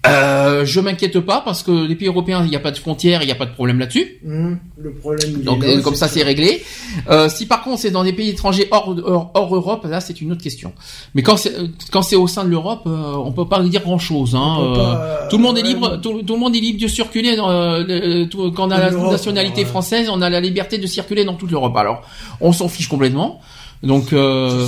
Euh, 0.06 0.64
je 0.64 0.78
m'inquiète 0.78 1.18
pas 1.20 1.42
parce 1.44 1.64
que 1.64 1.72
les 1.86 1.96
pays 1.96 2.06
européens, 2.06 2.42
il 2.44 2.50
n'y 2.50 2.56
a 2.56 2.60
pas 2.60 2.70
de 2.70 2.78
frontières, 2.78 3.20
il 3.22 3.26
n'y 3.26 3.32
a 3.32 3.34
pas 3.34 3.46
de 3.46 3.52
problème 3.52 3.80
là-dessus. 3.80 4.18
Hum, 4.24 4.56
le 4.78 4.92
problème. 4.92 5.42
Donc 5.42 5.64
est 5.64 5.74
là, 5.76 5.82
comme 5.82 5.96
ça 5.96 6.06
c'est 6.06 6.22
réglé. 6.22 6.62
Euh, 7.10 7.28
si 7.28 7.46
par 7.46 7.62
contre 7.64 7.80
c'est 7.80 7.90
dans 7.90 8.04
des 8.04 8.12
pays 8.12 8.28
étrangers 8.30 8.68
hors, 8.70 8.94
hors, 9.04 9.30
hors 9.34 9.54
Europe, 9.56 9.84
là 9.90 10.00
c'est 10.00 10.20
une 10.20 10.30
autre 10.30 10.42
question. 10.42 10.72
Mais 11.14 11.22
quand 11.22 11.36
c'est 11.36 11.52
quand 11.90 12.02
c'est 12.02 12.14
au 12.14 12.28
sein 12.28 12.44
de 12.44 12.48
l'Europe, 12.50 12.82
euh, 12.86 13.14
on 13.16 13.32
peut 13.32 13.46
pas 13.48 13.60
dire 13.64 13.82
grand 13.82 13.98
chose. 13.98 14.36
Hein. 14.36 14.56
Euh, 14.60 14.74
pas, 14.76 15.26
tout 15.30 15.36
le 15.36 15.42
monde 15.42 15.58
est 15.58 15.62
libre, 15.62 15.96
tout, 16.00 16.22
tout 16.22 16.34
le 16.34 16.40
monde 16.40 16.54
est 16.54 16.60
libre 16.60 16.80
de 16.80 16.86
circuler. 16.88 17.34
Dans, 17.34 17.50
euh, 17.50 17.82
le- 17.86 18.26
tout- 18.28 18.52
quand 18.52 18.68
on 18.68 18.70
a 18.70 18.78
la 18.78 18.90
nationalité 18.92 19.64
française, 19.64 20.08
on 20.12 20.22
a 20.22 20.30
la 20.30 20.38
liberté 20.40 20.78
de 20.78 20.86
circuler 20.86 21.24
dans 21.24 21.34
toute 21.34 21.50
l'Europe. 21.50 21.76
Alors 21.76 22.02
on 22.40 22.52
s'en 22.52 22.68
fiche 22.68 22.88
complètement. 22.88 23.40
Donc 23.82 24.12
euh, 24.12 24.66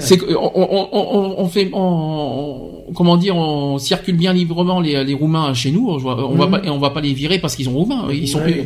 c'est 0.00 0.18
on, 0.34 0.50
on, 0.56 1.34
on, 1.38 1.48
fait 1.48 1.68
on, 1.74 2.84
comment 2.94 3.16
dire 3.18 3.36
on 3.36 3.76
circule 3.78 4.16
bien 4.16 4.32
librement 4.32 4.80
les, 4.80 5.04
les 5.04 5.14
roumains 5.14 5.52
chez 5.52 5.70
nous 5.70 5.88
on, 5.90 5.98
va- 5.98 6.16
on 6.16 6.34
va 6.34 6.46
Mhm. 6.46 6.50
pas 6.52 6.60
et 6.64 6.70
on 6.70 6.78
va 6.78 6.90
pas 6.90 7.02
les 7.02 7.12
virer 7.12 7.38
parce 7.38 7.54
qu'ils 7.54 7.66
sont 7.66 7.72
roumains 7.74 8.06
ils 8.10 8.26
sont 8.26 8.40
Ouais, 8.40 8.64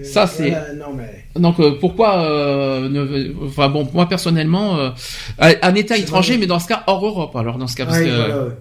les 0.00 0.04
Ça, 0.04 0.26
c'est- 0.26 0.50
voilà, 0.50 0.74
non 0.74 0.92
mais. 0.96 1.24
donc 1.40 1.60
euh, 1.60 1.78
pourquoi 1.80 2.18
euh, 2.24 2.88
ne... 2.88 3.32
enfin 3.46 3.68
bon 3.68 3.86
moi 3.94 4.06
personnellement 4.08 4.76
euh, 4.78 4.90
un 5.38 5.74
État 5.76 5.96
étranger 5.96 6.32
vrai. 6.32 6.40
mais 6.40 6.46
dans 6.48 6.58
ce 6.58 6.66
cas 6.66 6.82
hors 6.88 7.06
Europe 7.06 7.36
alors 7.36 7.56
dans 7.58 7.68
ce 7.68 7.76
cas 7.76 7.86
parce 7.86 7.98
Ouais, 7.98 8.06
que 8.06 8.10
voilà, 8.16 8.38
ouais. 8.46 8.52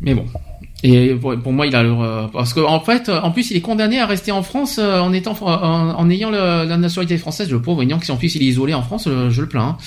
mais 0.00 0.14
bon 0.14 0.24
et 0.82 1.14
pour, 1.14 1.52
moi 1.52 1.66
il 1.66 1.74
a 1.76 1.82
le 1.82 1.90
euh, 1.92 2.26
parce 2.32 2.54
que 2.54 2.60
en 2.60 2.80
fait 2.80 3.08
euh, 3.08 3.20
en 3.20 3.30
plus 3.30 3.50
il 3.50 3.56
est 3.56 3.60
condamné 3.60 4.00
à 4.00 4.06
rester 4.06 4.32
en 4.32 4.42
France 4.42 4.78
euh, 4.78 4.98
en 5.00 5.12
étant 5.12 5.36
en, 5.42 5.50
en 5.90 6.10
ayant 6.10 6.30
le- 6.30 6.64
la 6.66 6.76
nationalité 6.78 7.18
française 7.18 7.50
le 7.50 7.60
pauvre 7.60 7.82
ayant 7.82 7.98
que 7.98 8.10
en 8.10 8.16
plus 8.16 8.34
il 8.34 8.42
est 8.42 8.46
isolé 8.46 8.72
en 8.72 8.82
France 8.82 9.06
je 9.06 9.40
le 9.40 9.46
plains 9.48 9.76
hein. 9.78 9.84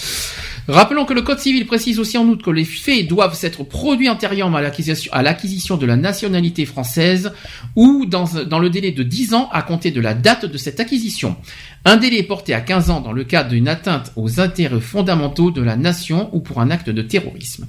Rappelons 0.69 1.03
que 1.03 1.13
le 1.13 1.21
Code 1.21 1.39
civil 1.39 1.65
précise 1.65 1.99
aussi 1.99 2.17
en 2.17 2.23
outre 2.25 2.45
que 2.45 2.49
les 2.49 2.63
faits 2.63 3.05
doivent 3.05 3.33
s'être 3.35 3.63
produits 3.65 4.07
antérieurement 4.07 4.59
à 4.59 5.21
l'acquisition, 5.21 5.75
de 5.75 5.85
la 5.85 5.97
nationalité 5.97 6.65
française 6.65 7.33
ou 7.75 8.05
dans, 8.05 8.29
dans 8.47 8.59
le 8.59 8.69
délai 8.69 8.91
de 8.91 9.03
10 9.03 9.33
ans 9.33 9.49
à 9.51 9.61
compter 9.61 9.91
de 9.91 9.99
la 9.99 10.13
date 10.13 10.45
de 10.45 10.57
cette 10.57 10.79
acquisition. 10.79 11.35
Un 11.83 11.97
délai 11.97 12.23
porté 12.23 12.53
à 12.53 12.61
15 12.61 12.91
ans 12.91 13.01
dans 13.01 13.11
le 13.11 13.25
cadre 13.25 13.49
d'une 13.49 13.67
atteinte 13.67 14.13
aux 14.15 14.39
intérêts 14.39 14.79
fondamentaux 14.79 15.51
de 15.51 15.61
la 15.61 15.75
nation 15.75 16.29
ou 16.31 16.39
pour 16.39 16.61
un 16.61 16.71
acte 16.71 16.89
de 16.89 17.01
terrorisme. 17.01 17.67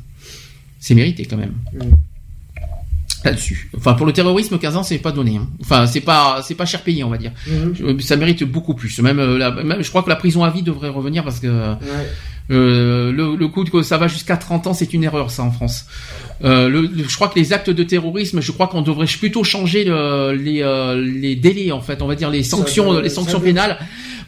C'est 0.79 0.95
mérité 0.95 1.25
quand 1.25 1.37
même. 1.37 1.55
Mm. 1.73 1.95
Là-dessus. 3.25 3.71
Enfin, 3.77 3.95
pour 3.95 4.05
le 4.07 4.13
terrorisme, 4.13 4.59
15 4.59 4.77
ans, 4.77 4.83
c'est 4.83 4.99
pas 4.99 5.13
donné. 5.13 5.37
hein. 5.37 5.49
Enfin, 5.63 5.87
c'est 5.87 6.01
pas, 6.03 6.41
c'est 6.43 6.55
pas 6.55 6.67
cher 6.67 6.83
payé, 6.83 7.05
on 7.05 7.11
va 7.11 7.17
dire. 7.17 7.33
Mhm. 7.47 7.75
Euh, 7.81 7.99
Ça 8.01 8.17
mérite 8.17 8.45
beaucoup 8.45 8.75
plus. 8.75 8.99
Même, 9.01 9.19
euh, 9.19 9.39
la- 9.39 9.51
même, 9.51 9.83
je 9.83 9.89
crois 9.89 10.03
que 10.03 10.11
la 10.11 10.17
prison 10.17 10.45
à 10.45 10.51
vie 10.51 10.63
devrait 10.63 10.91
revenir 10.91 11.25
parce 11.25 11.41
que 11.41 11.47
Ouais. 11.49 12.09
Euh, 12.51 13.11
le, 13.13 13.37
le 13.37 13.49
coup 13.49 13.65
que 13.65 13.83
ça 13.83 13.97
va 13.97 14.07
jusqu'à 14.09 14.37
30 14.37 14.67
ans, 14.67 14.75
c'est 14.75 14.93
une 14.93 15.03
erreur, 15.05 15.31
ça, 15.31 15.43
en 15.43 15.51
France. 15.51 15.87
Euh, 16.45 16.69
le, 16.69 16.83
le- 16.83 17.09
je 17.09 17.15
crois 17.15 17.29
que 17.29 17.39
les 17.39 17.53
actes 17.53 17.71
de 17.71 17.83
terrorisme, 17.85 18.41
je 18.41 18.53
crois 18.53 18.67
qu'on 18.67 18.83
devrait 18.83 19.07
plutôt 19.07 19.45
changer 19.45 19.85
le- 19.85 20.33
les, 20.33 20.63
euh, 20.63 21.01
les 21.01 21.37
délais, 21.37 21.73
en 21.73 21.81
fait, 21.81 22.03
on 22.03 22.07
va 22.07 22.15
dire 22.17 22.29
les 22.31 22.43
Ça 22.43 22.57
sanctions, 22.57 23.01
les 23.01 23.09
sanctions 23.09 23.41
pénales. 23.41 23.79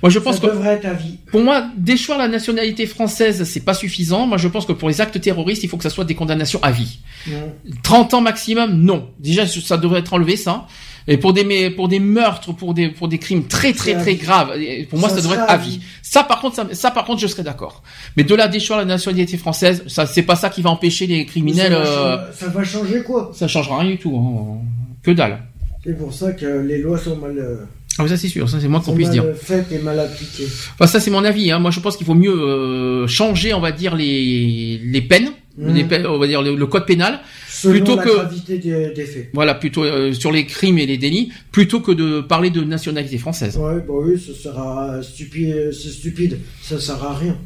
Moi, 0.02 0.10
je 0.10 0.18
pense 0.18 0.36
ça 0.36 0.42
que 0.42 0.46
devrait 0.52 0.74
être 0.74 0.84
à 0.86 0.92
vie. 0.92 1.18
pour 1.30 1.40
moi, 1.40 1.66
déchoir 1.76 2.18
la 2.18 2.28
nationalité 2.28 2.86
française, 2.86 3.44
c'est 3.44 3.64
pas 3.64 3.72
suffisant. 3.74 4.26
Moi, 4.26 4.36
je 4.38 4.46
pense 4.48 4.66
que 4.66 4.72
pour 4.72 4.88
les 4.88 5.00
actes 5.00 5.18
terroristes, 5.20 5.62
il 5.64 5.68
faut 5.70 5.76
que 5.78 5.82
ça 5.82 5.90
soit 5.90 6.04
des 6.04 6.14
condamnations 6.14 6.60
à 6.62 6.70
vie. 6.70 6.98
Mhm. 7.26 7.34
30 7.82 8.14
ans 8.14 8.20
maximum, 8.20 8.74
non. 8.82 9.08
Déjà, 9.20 9.46
ça 9.46 9.76
devrait 9.78 10.00
être 10.00 10.12
enlevé, 10.12 10.36
ça. 10.36 10.66
Et 11.08 11.18
pour 11.18 11.32
des, 11.32 11.44
mais 11.44 11.70
pour 11.70 11.86
des 11.88 12.00
meurtres, 12.00 12.52
pour 12.54 12.74
des, 12.74 12.88
pour 12.88 13.06
des 13.08 13.18
crimes 13.18 13.44
très, 13.46 13.72
très, 13.72 13.94
très 13.94 14.16
graves, 14.16 14.52
pour 14.90 14.98
moi, 14.98 15.08
ça, 15.08 15.16
Ça 15.16 15.22
devrait 15.22 15.36
être 15.38 15.44
à 15.50 15.56
vie. 15.56 15.78
vie. 15.78 15.80
Ça, 16.02 16.24
par 16.24 16.40
contre, 16.40 16.56
ça, 16.56 16.66
ça, 16.72 16.90
par 16.90 17.04
contre, 17.04 17.20
je 17.20 17.26
serais 17.28 17.42
d'accord. 17.44 17.82
Mais 18.16 18.24
de 18.24 18.34
là, 18.34 18.48
déchoir 18.48 18.78
la 18.80 18.84
nationalité 18.84 19.36
française, 19.36 19.84
ça, 19.86 20.06
c'est 20.06 20.22
pas 20.22 20.34
ça 20.36 20.48
qui 20.50 20.62
va 20.62 20.70
empêcher 20.70 21.06
les 21.06 21.24
criminels, 21.24 21.72
ça, 21.72 21.78
va 21.78 21.86
euh, 21.86 22.16
changer- 22.16 22.32
ça 22.38 22.46
va 22.48 22.64
changer 22.64 23.02
quoi? 23.02 23.30
ça 23.34 23.46
changera 23.48 23.78
rien 23.80 23.90
du 23.92 23.98
tout, 23.98 24.16
hein. 24.16 24.58
Que 25.02 25.12
dalle. 25.12 25.38
C'est 25.84 25.96
pour 25.96 26.12
ça 26.12 26.32
que 26.32 26.44
les 26.66 26.78
lois 26.78 26.98
sont 26.98 27.16
mal, 27.16 27.38
euh, 27.38 27.56
Ah, 27.98 28.02
oui, 28.02 28.08
ça, 28.08 28.16
c'est 28.16 28.28
sûr. 28.28 28.48
Ça, 28.50 28.58
c'est 28.60 28.66
moi 28.66 28.80
qu'on 28.80 28.92
puisse 28.94 29.10
dire. 29.10 29.24
faites 29.40 29.70
et 29.70 29.78
mal 29.78 30.00
appliquées. 30.00 30.48
Enfin, 30.74 30.88
ça, 30.88 30.98
c'est 30.98 31.12
mon 31.12 31.24
avis, 31.24 31.52
hein. 31.52 31.60
Moi, 31.60 31.70
je 31.70 31.78
pense 31.78 31.96
qu'il 31.96 32.06
faut 32.06 32.14
mieux, 32.14 32.34
euh, 32.36 33.06
changer, 33.06 33.54
on 33.54 33.60
va 33.60 33.70
dire, 33.70 33.94
les, 33.94 34.80
les 34.82 35.00
peines. 35.02 35.30
Les 35.58 35.84
peines, 35.84 36.06
on 36.06 36.18
va 36.18 36.26
dire 36.26 36.42
le, 36.42 36.54
le 36.54 36.66
code 36.66 36.84
pénal, 36.86 37.20
Selon 37.48 37.72
Plutôt 37.74 37.96
la 37.96 38.02
que- 38.02 38.14
gravité 38.14 38.58
des, 38.58 38.92
des 38.94 39.04
faits. 39.06 39.30
voilà, 39.32 39.54
plutôt 39.54 39.84
euh, 39.84 40.12
sur 40.12 40.30
les 40.30 40.44
crimes 40.44 40.78
et 40.78 40.84
les 40.84 40.98
délits, 40.98 41.30
plutôt 41.50 41.80
que 41.80 41.92
de 41.92 42.20
parler 42.20 42.50
de 42.50 42.62
nationalité 42.62 43.16
française. 43.16 43.56
Ouais, 43.56 43.76
bah 43.76 43.94
oui, 44.02 44.20
ça 44.20 44.34
sera 44.34 45.02
stupide, 45.02 45.70
c'est 45.72 45.88
stupide, 45.88 46.38
ça 46.62 46.78
sert 46.78 47.02
à 47.02 47.14
rien. 47.16 47.38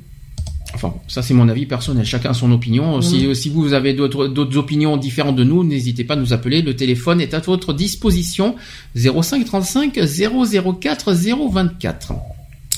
Enfin, 0.74 0.94
ça 1.08 1.22
c'est 1.22 1.34
mon 1.34 1.48
avis 1.48 1.66
personnel. 1.66 2.04
Chacun 2.04 2.30
a 2.30 2.34
son 2.34 2.50
opinion. 2.52 3.00
Si, 3.02 3.34
si 3.34 3.48
vous 3.48 3.72
avez 3.72 3.92
d'autres 3.92 4.28
d'autres 4.28 4.56
opinions 4.56 4.96
différentes 4.96 5.34
de 5.36 5.42
nous, 5.44 5.64
n'hésitez 5.64 6.04
pas 6.04 6.14
à 6.14 6.16
nous 6.16 6.32
appeler. 6.32 6.62
Le 6.62 6.74
téléphone 6.76 7.20
est 7.20 7.34
à 7.34 7.40
votre 7.40 7.72
disposition 7.72 8.54
05 8.96 9.44
35 9.44 9.92
004 9.94 11.12
024. 11.12 12.12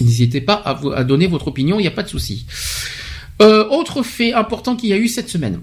N'hésitez 0.01 0.41
pas 0.41 0.55
à, 0.55 0.73
vous- 0.75 0.91
à 0.93 1.05
donner 1.05 1.27
votre 1.27 1.49
opinion. 1.49 1.79
Il 1.79 1.83
n'y 1.83 1.89
a 1.89 1.93
pas 1.93 2.03
de 2.03 2.09
souci. 2.09 2.47
Euh, 3.43 3.67
autre 3.69 4.03
fait 4.03 4.33
important 4.33 4.77
qu'il 4.77 4.91
y 4.91 4.93
a 4.93 4.97
eu 4.97 5.09
cette 5.09 5.29
semaine, 5.29 5.61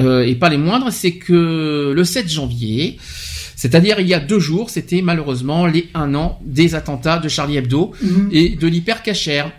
euh, 0.00 0.26
et 0.26 0.34
pas 0.34 0.48
les 0.48 0.58
moindres, 0.58 0.92
c'est 0.92 1.12
que 1.12 1.92
le 1.94 2.04
7 2.04 2.28
janvier, 2.28 2.98
c'est-à-dire 3.56 4.00
il 4.00 4.06
y 4.06 4.14
a 4.14 4.20
deux 4.20 4.38
jours, 4.38 4.68
c'était 4.68 5.00
malheureusement 5.00 5.66
les 5.66 5.88
un 5.94 6.14
an 6.14 6.38
des 6.44 6.74
attentats 6.74 7.18
de 7.18 7.28
Charlie 7.28 7.56
Hebdo 7.56 7.92
et 8.30 8.50
de 8.50 8.66
l'hypercachère. 8.66 9.50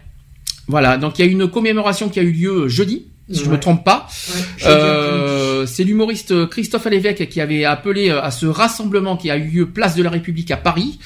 Voilà, 0.68 0.98
donc 0.98 1.18
il 1.18 1.26
y 1.26 1.28
a 1.28 1.32
une 1.32 1.48
commémoration 1.48 2.10
qui 2.10 2.20
a 2.20 2.24
eu 2.24 2.32
lieu 2.32 2.68
jeudi, 2.68 3.08
si 3.32 3.40
je 3.40 3.45
Ouais. 3.45 3.52
me 3.56 3.60
trompe 3.60 3.84
pas. 3.84 4.08
Ouais, 4.30 4.42
Euh, 4.68 5.66
c'est 5.66 5.84
l'humoriste 5.84 6.48
Christophe 6.50 6.86
Alévèque 6.86 7.28
qui 7.30 7.42
avait 7.42 7.66
appelé 7.66 8.10
euh, 8.10 8.22
à 8.22 8.30
ce 8.32 8.45
rassemblement 8.45 9.18
qui 9.18 9.30
a 9.32 9.38
eu 9.38 9.48
lieu 9.50 9.66
place 9.68 9.95
de 9.95 10.04
la 10.04 10.10
République 10.12 10.52
à 10.52 10.58
Paris, 10.58 11.00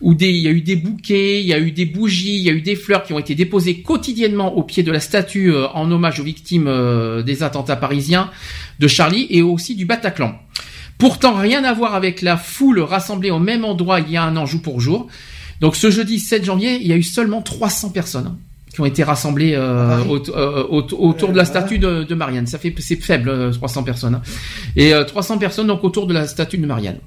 où 0.00 0.14
des, 0.14 0.30
il 0.30 0.38
y 0.42 0.46
a 0.48 0.50
eu 0.52 0.60
des 0.60 0.76
bouquets, 0.76 1.40
il 1.40 1.46
y 1.46 1.52
a 1.52 1.58
eu 1.58 1.72
des 1.72 1.84
bougies, 1.86 2.36
il 2.36 2.42
y 2.42 2.50
a 2.50 2.52
eu 2.52 2.60
des 2.60 2.76
fleurs 2.76 3.02
qui 3.02 3.12
ont 3.12 3.18
été 3.18 3.34
déposées 3.34 3.80
quotidiennement 3.82 4.56
au 4.56 4.62
pied 4.62 4.82
de 4.82 4.92
la 4.92 5.00
statue 5.00 5.52
euh, 5.52 5.66
en 5.74 5.90
hommage 5.90 6.20
aux 6.20 6.24
victimes 6.24 6.66
euh, 6.68 7.22
des 7.22 7.42
attentats 7.42 7.76
parisiens 7.76 8.30
de 8.78 8.86
Charlie 8.88 9.26
et 9.30 9.42
aussi 9.42 9.74
du 9.74 9.84
Bataclan. 9.84 10.38
Pourtant, 10.98 11.34
rien 11.34 11.64
à 11.64 11.72
voir 11.72 11.94
avec 11.96 12.22
la 12.22 12.36
foule 12.36 12.78
rassemblée 12.80 13.30
au 13.32 13.40
même 13.40 13.64
endroit 13.64 13.98
il 14.00 14.10
y 14.12 14.16
a 14.16 14.22
un 14.22 14.36
an 14.36 14.46
jour 14.46 14.62
pour 14.62 14.80
jour. 14.80 15.08
Donc 15.60 15.74
ce 15.76 15.90
jeudi 15.90 16.20
7 16.20 16.44
janvier, 16.44 16.78
il 16.80 16.86
y 16.86 16.92
a 16.92 16.96
eu 16.96 17.02
seulement 17.02 17.42
300 17.42 17.90
personnes 17.90 18.36
qui 18.74 18.80
ont 18.80 18.84
été 18.84 19.02
rassemblées 19.04 19.54
euh, 19.54 19.88
Ah 19.98 20.02
oui. 20.06 20.18
au- 20.28 20.36
euh, 20.36 20.64
au- 20.68 21.08
autour 21.08 21.30
de 21.30 21.36
la 21.36 21.42
Euh, 21.42 21.46
statue 21.46 21.78
de, 21.78 22.02
de 22.02 22.14
Marianne. 22.14 22.46
Ça 22.46 22.58
fait 22.58 22.74
c'est 22.80 22.96
faible 22.96 23.28
euh, 23.28 23.52
300 23.52 23.84
personnes. 23.84 24.16
hein. 24.16 24.22
Et 24.76 24.92
euh, 24.92 25.04
300 25.04 25.38
personnes 25.38 25.68
donc 25.68 25.84
autour 25.84 26.06
de 26.06 26.12
la 26.12 26.26
statue 26.26 26.58
de 26.58 26.66
Marianne. 26.66 26.98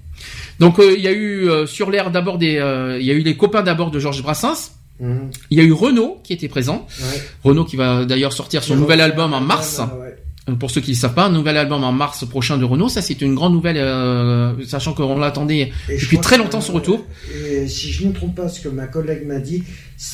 Donc 0.60 0.80
euh, 0.80 0.96
il 0.98 1.04
y 1.04 1.08
a 1.08 1.12
eu 1.12 1.48
euh, 1.50 1.66
sur 1.68 1.92
l'air 1.92 2.10
d'abord 2.10 2.38
des 2.38 2.58
euh, 2.58 2.98
il 3.00 3.06
y 3.06 3.12
a 3.12 3.14
eu 3.14 3.20
les 3.22 3.36
copains 3.36 3.62
d'abord 3.62 3.92
de 3.92 4.00
Georges 4.00 4.24
Brassens. 4.24 4.72
Mhm. 5.00 5.30
Il 5.52 5.58
y 5.60 5.62
a 5.62 5.64
eu 5.64 5.74
Renaud 5.74 6.20
qui 6.24 6.34
était 6.34 6.48
présent. 6.48 6.88
Ouais. 7.00 7.22
Renaud 7.44 7.66
qui 7.66 7.76
va 7.76 8.06
d'ailleurs 8.06 8.34
sortir 8.34 8.64
son 8.64 8.76
nouvel 8.76 9.00
album 9.02 9.34
en 9.34 9.42
mars. 9.42 9.80
Ouais. 9.80 10.07
Euh, 10.50 10.56
Pour 10.56 10.72
ceux 10.72 10.82
qui 10.82 10.92
ne 10.92 10.95
savent 10.95 11.14
pas, 11.14 11.26
un 11.26 11.32
nouvel 11.32 11.58
album 11.58 11.84
en 11.84 11.92
mars 11.92 12.26
prochain 12.27 12.58
de 12.58 12.64
Renault, 12.66 12.90
ça 12.90 13.01
c'est 13.01 13.22
une 13.22 13.35
grande 13.35 13.53
nouvelle, 13.53 13.77
euh, 13.77 14.53
sachant 14.66 14.93
qu'on 14.93 15.19
l'attendait 15.19 15.72
depuis 15.90 16.19
très 16.19 16.38
longtemps 16.38 16.61
son 16.61 16.74
retour. 16.74 17.06
Et 17.35 17.67
si 17.67 17.92
je 17.92 18.03
ne 18.03 18.09
me 18.09 18.14
trompe 18.14 18.35
pas, 18.35 18.50
ce 18.50 18.61
que 18.61 18.69
ma 18.69 18.88
collègue 18.88 19.27
m'a 19.27 19.40
dit, 19.40 19.64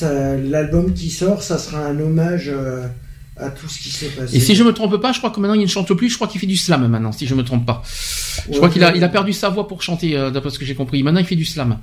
l'album 0.02 0.92
qui 0.92 1.10
sort, 1.10 1.42
ça 1.42 1.58
sera 1.58 1.84
un 1.84 1.98
hommage 2.00 2.48
euh, 2.52 2.86
à 3.36 3.50
tout 3.50 3.68
ce 3.68 3.78
qui 3.80 3.90
s'est 3.90 4.06
passé. 4.08 4.36
Et 4.36 4.40
si 4.40 4.54
je 4.54 4.62
me 4.62 4.72
trompe 4.72 4.96
pas, 5.00 5.12
je 5.12 5.18
crois 5.18 5.30
que 5.30 5.40
maintenant 5.40 5.54
il 5.54 5.62
ne 5.62 5.66
chante 5.66 5.92
plus, 5.94 6.08
je 6.08 6.14
crois 6.14 6.28
qu'il 6.28 6.40
fait 6.40 6.46
du 6.46 6.56
slam 6.56 6.86
maintenant, 6.88 7.10
si 7.12 7.26
je 7.26 7.34
me 7.34 7.42
trompe 7.42 7.66
pas. 7.66 7.82
Je 7.84 8.50
Ouais, 8.50 8.56
crois 8.56 8.68
qu'il 8.68 8.82
a, 8.84 8.88
ouais. 8.90 8.94
il 8.96 9.02
a 9.04 9.08
perdu 9.08 9.32
sa 9.32 9.48
voix 9.48 9.66
pour 9.66 9.82
chanter, 9.82 10.16
euh, 10.16 10.30
d'après 10.30 10.50
ce 10.50 10.58
que 10.58 10.64
j'ai 10.64 10.74
compris. 10.74 11.02
Maintenant 11.02 11.20
il 11.20 11.26
fait 11.26 11.34
du 11.36 11.44
slam. 11.44 11.78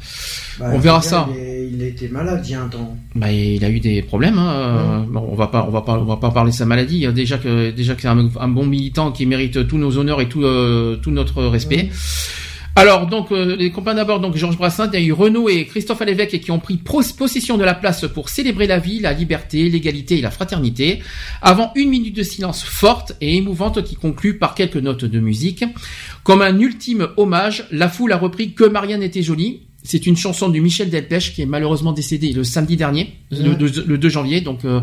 Bah, 0.59 0.69
on 0.73 0.80
verra 0.80 1.01
ça. 1.01 1.27
Il, 1.31 1.38
est- 1.38 1.69
il 1.73 1.81
était 1.83 2.07
malade 2.07 2.41
il 2.45 2.51
y 2.51 2.55
a 2.55 2.61
un 2.61 2.67
temps. 2.67 2.95
Bah, 3.15 3.31
il 3.31 3.63
a 3.65 3.69
eu 3.69 3.80
des 3.80 4.01
problèmes. 4.01 4.38
Hein. 4.38 4.51
euh, 4.53 4.99
Bon, 5.11 5.27
on 5.31 5.35
va 5.35 5.47
pas, 5.47 5.65
on 5.67 5.71
va 5.71 5.81
pas, 5.81 5.93
on 5.99 6.05
va 6.05 6.17
pas 6.17 6.31
parler 6.31 6.51
de 6.51 6.55
sa 6.55 6.65
maladie. 6.65 7.05
Euh, 7.05 7.11
Déjà 7.11 7.38
que, 7.38 7.71
déjà 7.71 7.95
que 7.95 8.01
c'est 8.01 8.07
un, 8.07 8.30
un 8.39 8.47
bon 8.47 8.65
militant 8.65 9.11
qui 9.11 9.25
mérite 9.25 9.67
tous 9.67 9.77
nos 9.77 9.97
honneurs 9.97 10.21
et 10.21 10.30
tout, 10.30 10.43
euh, 10.43 10.95
tout 10.97 11.11
notre 11.11 11.43
respect. 11.43 11.89
Alors 12.75 13.08
donc 13.08 13.32
euh, 13.32 13.56
les 13.58 13.69
copains 13.69 13.93
d'abord 13.93 14.22
donc 14.22 14.35
Georges 14.38 14.58
Brassens, 14.58 14.90
il 14.93 15.00
y 15.00 15.03
a 15.03 15.06
eu 15.06 15.11
Renaud 15.11 15.50
et 15.50 15.66
Christophe 15.66 16.01
Alévèque 16.01 16.40
qui 16.40 16.51
ont 16.51 16.59
pris 16.59 16.77
possession 16.77 17.58
de 17.58 17.64
la 17.66 17.74
place 17.74 18.06
pour 18.08 18.30
célébrer 18.30 18.66
la 18.66 18.80
vie, 18.80 19.00
la 19.00 19.11
liberté, 19.11 19.69
l'égalité 19.69 20.19
et 20.19 20.22
la 20.22 20.32
fraternité. 20.32 21.01
Avant 21.41 21.72
une 21.75 21.90
minute 21.90 22.16
de 22.16 22.24
silence 22.24 22.64
forte 22.64 23.14
et 23.19 23.35
émouvante 23.35 23.83
qui 23.83 23.95
conclut 23.95 24.38
par 24.38 24.56
quelques 24.56 24.77
notes 24.77 25.03
de 25.03 25.19
musique. 25.19 25.66
Comme 26.24 26.41
un 26.41 26.58
ultime 26.59 27.09
hommage, 27.17 27.66
la 27.72 27.90
foule 27.90 28.14
a 28.14 28.17
repris 28.17 28.53
Que 28.53 28.64
Marianne 28.64 29.03
était 29.03 29.22
jolie. 29.24 29.64
C'est 29.83 30.06
une 30.06 30.16
chanson 30.16 30.48
du 30.48 30.61
Michel 30.61 30.90
Delpech 30.90 31.33
qui 31.33 31.41
est 31.41 31.45
malheureusement 31.48 31.91
décédé 31.91 32.32
le 32.32 32.43
samedi 32.45 32.77
dernier, 32.77 33.16
le, 33.32 33.50
Ouais. 33.50 33.83
le 33.85 33.98
2 33.98 34.09
janvier, 34.09 34.40
donc 34.40 34.64
euh, 34.64 34.80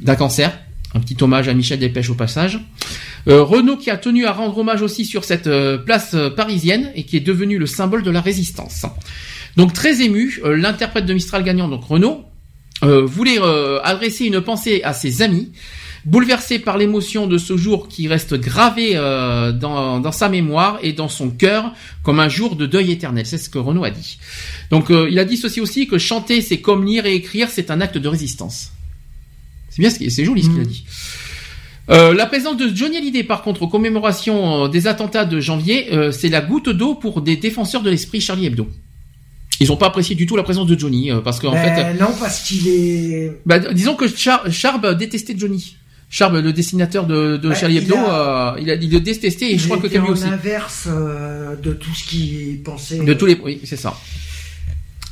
d'un 0.00 0.14
cancer. 0.16 0.56
Un 0.94 1.00
petit 1.00 1.16
hommage 1.22 1.48
à 1.48 1.54
Michel 1.54 1.78
Delpech 1.78 2.10
au 2.10 2.14
passage. 2.14 2.60
Euh, 3.28 3.42
Renault 3.42 3.76
qui 3.76 3.90
a 3.90 3.96
tenu 3.96 4.26
à 4.26 4.32
rendre 4.32 4.58
hommage 4.58 4.82
aussi 4.82 5.04
sur 5.04 5.24
cette 5.24 5.46
euh, 5.46 5.78
place 5.78 6.12
euh, 6.14 6.28
parisienne 6.28 6.90
et 6.94 7.04
qui 7.04 7.16
est 7.16 7.20
devenu 7.20 7.58
le 7.58 7.66
symbole 7.66 8.02
de 8.02 8.10
la 8.10 8.20
résistance. 8.20 8.84
Donc 9.56 9.72
très 9.72 10.02
ému, 10.02 10.40
euh, 10.44 10.56
l'interprète 10.56 11.06
de 11.06 11.14
Mistral 11.14 11.44
gagnant, 11.44 11.68
donc 11.68 11.84
Renault, 11.84 12.24
voulait 12.84 13.38
adresser 13.84 14.24
une 14.24 14.40
pensée 14.40 14.82
à 14.82 14.92
ses 14.92 15.22
amis 15.22 15.52
bouleversé 16.04 16.58
par 16.58 16.78
l'émotion 16.78 17.28
de 17.28 17.38
ce 17.38 17.56
jour 17.56 17.86
qui 17.86 18.08
reste 18.08 18.34
gravé 18.34 18.94
dans, 18.94 20.10
sa 20.10 20.28
mémoire 20.28 20.80
et 20.82 20.92
dans 20.92 21.08
son 21.08 21.30
cœur 21.30 21.74
comme 22.02 22.18
un 22.18 22.28
jour 22.28 22.56
de 22.56 22.66
deuil 22.66 22.90
éternel. 22.90 23.24
C'est 23.24 23.38
ce 23.38 23.48
que 23.48 23.58
Renaud 23.58 23.84
a 23.84 23.90
dit. 23.90 24.18
Donc 24.70 24.90
il 24.90 25.16
a 25.20 25.24
dit 25.24 25.36
ceci 25.36 25.60
aussi 25.60 25.86
que 25.86 25.96
chanter 25.96 26.40
c'est 26.40 26.60
comme 26.60 26.84
lire 26.84 27.06
et 27.06 27.14
écrire, 27.14 27.50
c'est 27.50 27.70
un 27.70 27.80
acte 27.80 27.98
de 27.98 28.08
résistance. 28.08 28.72
C'est 29.72 29.80
bien, 29.80 29.90
c'est 29.90 30.24
joli 30.24 30.42
ce 30.42 30.50
qu'il 30.50 30.60
a 30.60 30.64
mm. 30.64 30.66
dit. 30.66 30.84
Euh, 31.90 32.14
la 32.14 32.26
présence 32.26 32.58
de 32.58 32.68
Johnny 32.74 32.98
Hallyday, 32.98 33.24
par 33.24 33.42
contre, 33.42 33.62
aux 33.62 33.68
commémorations 33.68 34.64
euh, 34.64 34.68
des 34.68 34.86
attentats 34.86 35.24
de 35.24 35.40
janvier, 35.40 35.92
euh, 35.92 36.12
c'est 36.12 36.28
la 36.28 36.42
goutte 36.42 36.68
d'eau 36.68 36.94
pour 36.94 37.22
des 37.22 37.36
défenseurs 37.36 37.82
de 37.82 37.90
l'esprit 37.90 38.20
Charlie 38.20 38.46
Hebdo. 38.46 38.68
Ils 39.60 39.68
n'ont 39.68 39.76
pas 39.76 39.86
apprécié 39.86 40.14
du 40.14 40.26
tout 40.26 40.36
la 40.36 40.42
présence 40.42 40.66
de 40.66 40.78
Johnny, 40.78 41.10
parce 41.24 41.40
qu'en 41.40 41.52
ben, 41.52 41.74
fait. 41.74 41.94
Non, 41.94 42.12
parce 42.18 42.40
qu'il 42.42 42.68
est. 42.68 43.32
Bah, 43.46 43.58
disons 43.58 43.94
que 43.94 44.08
Char 44.08 44.50
Charb 44.50 44.96
détestait 44.98 45.34
Johnny. 45.36 45.76
Charb, 46.10 46.34
le 46.34 46.52
dessinateur 46.52 47.06
de, 47.06 47.38
de 47.38 47.54
Charlie 47.54 47.78
Hebdo, 47.78 47.94
il, 47.94 48.70
a, 48.70 48.74
il, 48.74 48.90
le 48.90 49.00
détestait 49.00 49.52
et 49.52 49.58
je 49.58 49.64
crois 49.66 49.78
que 49.78 49.86
Camille 49.86 50.10
aussi. 50.10 50.24
l'inverse 50.24 50.88
de 50.88 51.72
tout 51.72 51.94
ce 51.94 52.04
qu'il 52.04 52.62
pensait. 52.62 52.98
De 52.98 53.14
tous 53.14 53.26
les, 53.26 53.38
oui, 53.42 53.60
c'est 53.64 53.76
ça. 53.76 53.96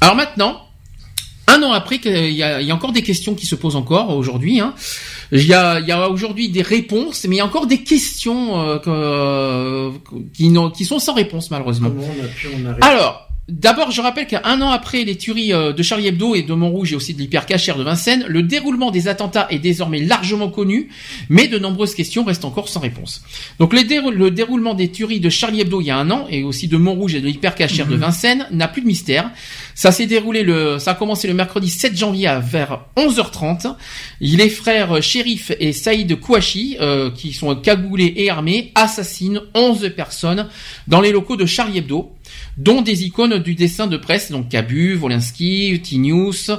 Alors 0.00 0.16
maintenant, 0.16 0.69
un 1.60 1.68
an 1.68 1.72
après, 1.72 2.00
il 2.04 2.32
y 2.32 2.42
a, 2.42 2.60
il 2.60 2.66
y 2.66 2.70
a 2.70 2.74
encore 2.74 2.92
des 2.92 3.02
questions 3.02 3.34
qui 3.34 3.46
se 3.46 3.54
posent 3.54 3.76
encore 3.76 4.16
aujourd'hui. 4.16 4.60
Hein. 4.60 4.74
Il 5.32 5.46
y 5.46 5.54
a, 5.54 5.80
il 5.80 5.86
y 5.86 5.92
a 5.92 6.08
aujourd'hui 6.08 6.48
des 6.48 6.62
réponses, 6.62 7.24
mais 7.28 7.36
il 7.36 7.38
y 7.38 7.42
a 7.42 7.46
encore 7.46 7.66
des 7.66 7.82
questions 7.82 8.60
euh, 8.60 8.78
que, 8.78 9.90
qui, 10.32 10.52
qui 10.74 10.84
sont 10.84 10.98
sans 10.98 11.14
réponse 11.14 11.50
malheureusement. 11.50 11.90
Alors, 12.80 13.29
D'abord, 13.50 13.90
je 13.90 14.00
rappelle 14.00 14.28
qu'un 14.28 14.60
an 14.60 14.70
après 14.70 15.02
les 15.02 15.16
tueries 15.16 15.52
euh, 15.52 15.72
de 15.72 15.82
Charlie 15.82 16.06
Hebdo 16.06 16.36
et 16.36 16.42
de 16.42 16.54
Montrouge 16.54 16.92
et 16.92 16.96
aussi 16.96 17.14
de 17.14 17.18
l'hypercachère 17.18 17.76
de 17.76 17.82
Vincennes, 17.82 18.24
le 18.28 18.44
déroulement 18.44 18.92
des 18.92 19.08
attentats 19.08 19.48
est 19.50 19.58
désormais 19.58 19.98
largement 19.98 20.48
connu, 20.48 20.88
mais 21.28 21.48
de 21.48 21.58
nombreuses 21.58 21.96
questions 21.96 22.22
restent 22.22 22.44
encore 22.44 22.68
sans 22.68 22.78
réponse. 22.78 23.24
Donc 23.58 23.72
le, 23.72 24.30
déroulement 24.30 24.74
des 24.74 24.90
tueries 24.90 25.18
de 25.18 25.28
Charlie 25.28 25.62
Hebdo 25.62 25.80
il 25.80 25.88
y 25.88 25.90
a 25.90 25.96
un 25.96 26.10
an 26.12 26.26
et 26.30 26.44
aussi 26.44 26.68
de 26.68 26.76
Montrouge 26.76 27.16
et 27.16 27.20
de 27.20 27.26
l'hypercachère 27.26 27.86
de 27.86 27.94
mhm. 27.94 28.00
Vincennes 28.00 28.46
n'a 28.52 28.68
plus 28.68 28.82
de 28.82 28.86
mystère. 28.86 29.30
Ça 29.74 29.90
s'est 29.90 30.06
déroulé 30.06 30.42
le, 30.42 30.78
ça 30.78 30.92
a 30.92 30.94
commencé 30.94 31.26
le 31.26 31.34
mercredi 31.34 31.68
7 31.68 31.96
janvier 31.96 32.28
à 32.28 32.38
vers 32.38 32.80
11h30. 32.96 33.74
Les 34.20 34.48
frères 34.48 35.02
Shérif 35.02 35.50
et 35.58 35.72
Saïd 35.72 36.20
Kouachi, 36.20 36.76
euh, 36.80 37.10
qui 37.10 37.32
sont 37.32 37.54
cagoulés 37.56 38.12
et 38.16 38.30
armés, 38.30 38.70
assassinent 38.76 39.40
11 39.54 39.90
personnes 39.96 40.46
dans 40.86 41.00
les 41.00 41.10
locaux 41.10 41.36
de 41.36 41.46
Charlie 41.46 41.78
Hebdo 41.78 42.12
dont 42.60 42.82
des 42.82 43.04
icônes 43.04 43.38
du 43.38 43.54
dessin 43.54 43.86
de 43.86 43.96
presse, 43.96 44.30
donc 44.30 44.50
Cabu, 44.50 44.94
Volinsky, 44.94 45.80
Tinius, 45.82 46.50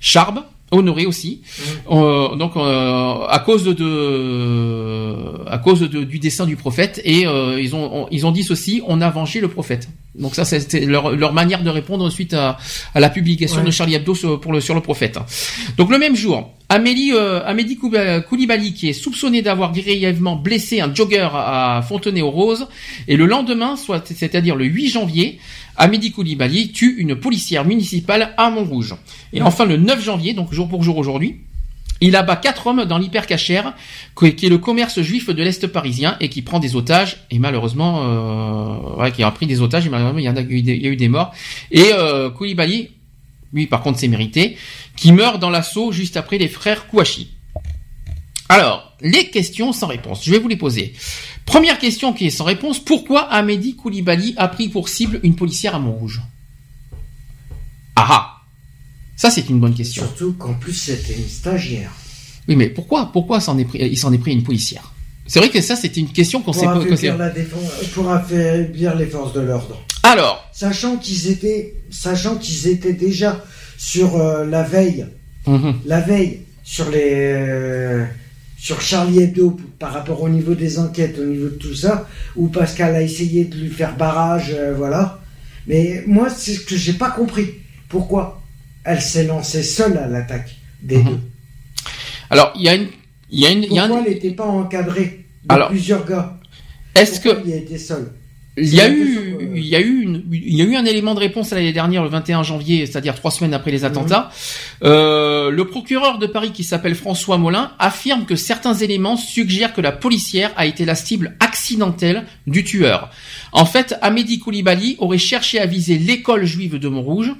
Charb, 0.00 0.42
Honoré 0.72 1.04
aussi. 1.04 1.40
Mmh. 1.42 1.62
Euh, 1.90 2.36
donc 2.36 2.56
euh, 2.56 3.26
à 3.28 3.40
cause 3.44 3.64
de, 3.64 5.48
à 5.48 5.58
cause 5.58 5.80
du 5.80 6.18
dessin 6.20 6.46
du 6.46 6.54
prophète 6.54 7.00
et 7.04 7.26
euh, 7.26 7.60
ils 7.60 7.74
ont 7.74 8.06
ils 8.12 8.24
ont 8.24 8.30
dit 8.30 8.44
ceci 8.44 8.80
on 8.86 9.00
a 9.00 9.10
vengé 9.10 9.40
le 9.40 9.48
prophète. 9.48 9.88
Donc 10.14 10.36
ça 10.36 10.44
c'était 10.44 10.86
leur, 10.86 11.10
leur 11.16 11.32
manière 11.32 11.64
de 11.64 11.70
répondre 11.70 12.08
suite 12.10 12.34
à, 12.34 12.56
à 12.94 13.00
la 13.00 13.10
publication 13.10 13.64
de 13.64 13.70
Charlie 13.72 13.94
Hebdo 13.94 14.14
sur, 14.14 14.40
pour 14.40 14.52
le 14.52 14.60
sur 14.60 14.76
le 14.76 14.80
prophète. 14.80 15.18
Donc 15.76 15.90
le 15.90 15.98
même 15.98 16.14
jour, 16.14 16.52
Amélie 16.68 17.12
Amélie 17.16 17.76
Koulibaly 18.28 18.72
qui 18.72 18.88
est 18.88 18.92
soupçonnée 18.92 19.42
d'avoir 19.42 19.72
grièvement 19.72 20.36
blessé 20.36 20.80
un 20.80 20.94
jogger 20.94 21.28
à 21.32 21.82
Fontenay-aux-Roses 21.88 22.68
et 23.08 23.16
le 23.16 23.26
lendemain, 23.26 23.74
soit 23.74 24.06
c'est-à-dire 24.06 24.54
le 24.54 24.66
8 24.66 24.88
janvier, 24.88 25.40
Amédi 25.76 26.12
Koulibaly 26.12 26.72
tue 26.72 26.96
une 26.98 27.16
policière 27.16 27.64
municipale 27.64 28.34
à 28.36 28.50
Montrouge. 28.50 28.94
Et 29.32 29.42
enfin, 29.42 29.64
le 29.64 29.76
9 29.76 30.02
janvier, 30.02 30.34
donc 30.34 30.52
jour 30.52 30.68
pour 30.68 30.82
jour 30.82 30.98
aujourd'hui, 30.98 31.40
il 32.00 32.16
abat 32.16 32.36
quatre 32.36 32.66
hommes 32.66 32.84
dans 32.86 32.96
l'hypercachère, 32.98 33.74
qui 34.18 34.46
est 34.46 34.48
le 34.48 34.58
commerce 34.58 35.00
juif 35.02 35.28
de 35.28 35.42
l'Est 35.42 35.66
parisien, 35.66 36.16
et 36.20 36.30
qui 36.30 36.40
prend 36.42 36.58
des 36.58 36.74
otages, 36.74 37.18
et 37.30 37.38
malheureusement, 37.38 38.98
euh, 38.98 39.10
qui 39.10 39.22
a 39.22 39.30
pris 39.30 39.46
des 39.46 39.60
otages, 39.60 39.86
et 39.86 39.90
malheureusement, 39.90 40.18
il 40.18 40.24
y, 40.24 40.28
a, 40.28 40.90
eu 40.90 40.96
des, 40.96 41.08
morts. 41.08 41.32
Et 41.70 41.90
euh, 41.92 42.30
Koulibaly, 42.30 42.90
lui 43.52 43.66
par 43.66 43.82
contre 43.82 43.98
c'est 43.98 44.08
mérité, 44.08 44.56
qui 44.96 45.12
meurt 45.12 45.38
dans 45.38 45.50
l'assaut 45.50 45.92
juste 45.92 46.16
après 46.16 46.38
les 46.38 46.48
frères 46.48 46.86
Kouachi. 46.86 47.32
Alors, 48.48 48.96
les 49.00 49.26
questions 49.30 49.72
sans 49.72 49.86
réponse, 49.86 50.24
je 50.24 50.30
vais 50.30 50.38
vous 50.38 50.48
les 50.48 50.56
poser. 50.56 50.94
Première 51.50 51.80
question 51.80 52.12
qui 52.12 52.28
est 52.28 52.30
sans 52.30 52.44
réponse, 52.44 52.78
pourquoi 52.78 53.22
Amédi 53.22 53.74
Koulibaly 53.74 54.34
a 54.36 54.46
pris 54.46 54.68
pour 54.68 54.88
cible 54.88 55.18
une 55.24 55.34
policière 55.34 55.74
à 55.74 55.80
Montrouge? 55.80 56.22
Ah 57.96 58.06
ah 58.08 58.36
Ça 59.16 59.30
c'est 59.30 59.48
une 59.50 59.58
bonne 59.58 59.74
question. 59.74 60.04
Surtout 60.04 60.34
qu'en 60.34 60.54
plus 60.54 60.74
c'était 60.74 61.14
une 61.14 61.28
stagiaire. 61.28 61.90
Oui 62.46 62.54
mais 62.54 62.68
pourquoi 62.68 63.10
Pourquoi 63.12 63.40
s'en 63.40 63.58
est 63.58 63.64
pris, 63.64 63.78
il 63.80 63.98
s'en 63.98 64.12
est 64.12 64.18
pris 64.18 64.30
une 64.30 64.44
policière? 64.44 64.92
C'est 65.26 65.40
vrai 65.40 65.48
que 65.48 65.60
ça, 65.60 65.74
c'était 65.74 66.00
une 66.00 66.12
question 66.12 66.40
qu'on 66.40 66.52
s'est 66.52 66.66
posée. 66.66 67.12
Pour 67.94 68.10
affaiblir 68.12 68.94
les 68.94 69.06
forces 69.06 69.32
de 69.32 69.40
l'ordre. 69.40 69.76
Alors? 70.04 70.48
Sachant 70.52 70.98
qu'ils 70.98 71.28
étaient, 71.28 71.74
sachant 71.90 72.36
qu'ils 72.36 72.68
étaient 72.68 72.92
déjà 72.92 73.44
sur 73.76 74.16
euh, 74.16 74.44
la 74.46 74.62
veille, 74.62 75.06
mhm. 75.46 75.74
la 75.84 76.00
veille 76.00 76.42
sur 76.62 76.88
les, 76.90 77.12
euh, 77.12 78.04
sur 78.60 78.82
Charlie 78.82 79.22
Hebdo 79.22 79.56
par 79.78 79.94
rapport 79.94 80.20
au 80.22 80.28
niveau 80.28 80.54
des 80.54 80.78
enquêtes, 80.78 81.18
au 81.18 81.24
niveau 81.24 81.48
de 81.48 81.54
tout 81.54 81.74
ça, 81.74 82.06
où 82.36 82.48
Pascal 82.48 82.94
a 82.94 83.00
essayé 83.00 83.46
de 83.46 83.56
lui 83.56 83.70
faire 83.70 83.96
barrage, 83.96 84.52
euh, 84.54 84.74
voilà. 84.76 85.18
Mais 85.66 86.04
moi, 86.06 86.28
c'est 86.28 86.52
ce 86.52 86.60
que 86.60 86.76
j'ai 86.76 86.92
pas 86.92 87.10
compris. 87.10 87.46
Pourquoi 87.88 88.42
elle 88.84 89.00
s'est 89.00 89.24
lancée 89.24 89.62
seule 89.62 89.96
à 89.96 90.06
l'attaque 90.06 90.54
des 90.82 90.98
mhm. 90.98 91.04
deux? 91.04 91.20
Alors, 92.28 92.52
il 92.54 92.62
y 92.62 92.68
a 92.68 92.74
une, 92.74 92.88
il 93.30 93.40
y 93.40 93.46
a 93.46 93.50
une, 93.50 93.66
Pourquoi 93.66 94.02
elle 94.04 94.12
n'était 94.12 94.32
pas 94.32 94.46
encadrée 94.46 95.24
de 95.44 95.68
plusieurs 95.68 96.04
gars? 96.04 96.38
Est-ce 96.94 97.18
que 97.18 97.30
il 97.46 97.52
a 97.54 97.56
été 97.56 97.78
seul 97.78 98.12
il 98.58 98.74
y 98.74 98.80
a 98.80 98.90
eu, 98.90 99.38
il 99.54 99.64
y 99.64 99.76
a 99.76 99.80
eu, 99.80 100.02
il 100.32 100.56
y 100.56 100.62
a 100.62 100.64
eu 100.64 100.76
un 100.76 100.84
élément 100.84 101.14
de 101.14 101.20
réponse 101.20 101.50
l'année 101.50 101.72
dernière, 101.72 102.02
le 102.02 102.08
21 102.08 102.42
janvier, 102.42 102.86
c'est-à-dire 102.86 103.14
trois 103.14 103.30
semaines 103.30 103.54
après 103.54 103.70
les 103.70 103.84
attentats. 103.84 104.30
Euh, 104.82 105.50
le 105.50 105.64
procureur 105.66 106.18
de 106.18 106.26
Paris, 106.26 106.52
qui 106.52 106.64
s'appelle 106.64 106.94
François 106.94 107.38
Molin, 107.38 107.72
affirme 107.78 108.24
que 108.24 108.36
certains 108.36 108.74
éléments 108.74 109.16
suggèrent 109.16 109.72
que 109.72 109.80
la 109.80 109.92
policière 109.92 110.52
a 110.56 110.66
été 110.66 110.84
la 110.84 110.94
cible 110.94 111.36
accidentelle 111.40 112.24
du 112.46 112.64
tueur. 112.64 113.10
En 113.52 113.66
fait, 113.66 113.96
Amédi 114.02 114.38
Koulibaly 114.38 114.96
aurait 114.98 115.18
cherché 115.18 115.58
à 115.58 115.66
viser 115.66 115.98
l'école 115.98 116.44
juive 116.44 116.78
de 116.78 116.88
Montrouge, 116.88 117.32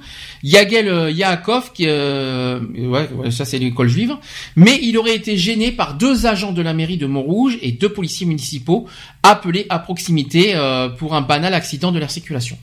Yagel 0.43 0.87
euh, 0.87 1.11
Yaakov, 1.11 1.71
qui, 1.73 1.85
euh, 1.87 2.59
ouais, 2.77 3.31
ça 3.31 3.45
c'est 3.45 3.59
l'école 3.59 3.87
juive, 3.87 4.15
mais 4.55 4.79
il 4.81 4.97
aurait 4.97 5.15
été 5.15 5.37
gêné 5.37 5.71
par 5.71 5.95
deux 5.95 6.25
agents 6.25 6.51
de 6.51 6.61
la 6.61 6.73
mairie 6.73 6.97
de 6.97 7.05
Montrouge 7.05 7.57
et 7.61 7.71
deux 7.71 7.89
policiers 7.89 8.25
municipaux 8.25 8.87
appelés 9.23 9.65
à 9.69 9.79
proximité 9.79 10.53
euh, 10.55 10.89
pour 10.89 11.15
un 11.15 11.21
banal 11.21 11.53
accident 11.53 11.91
de 11.91 11.99
la 11.99 12.07
circulation. 12.07 12.57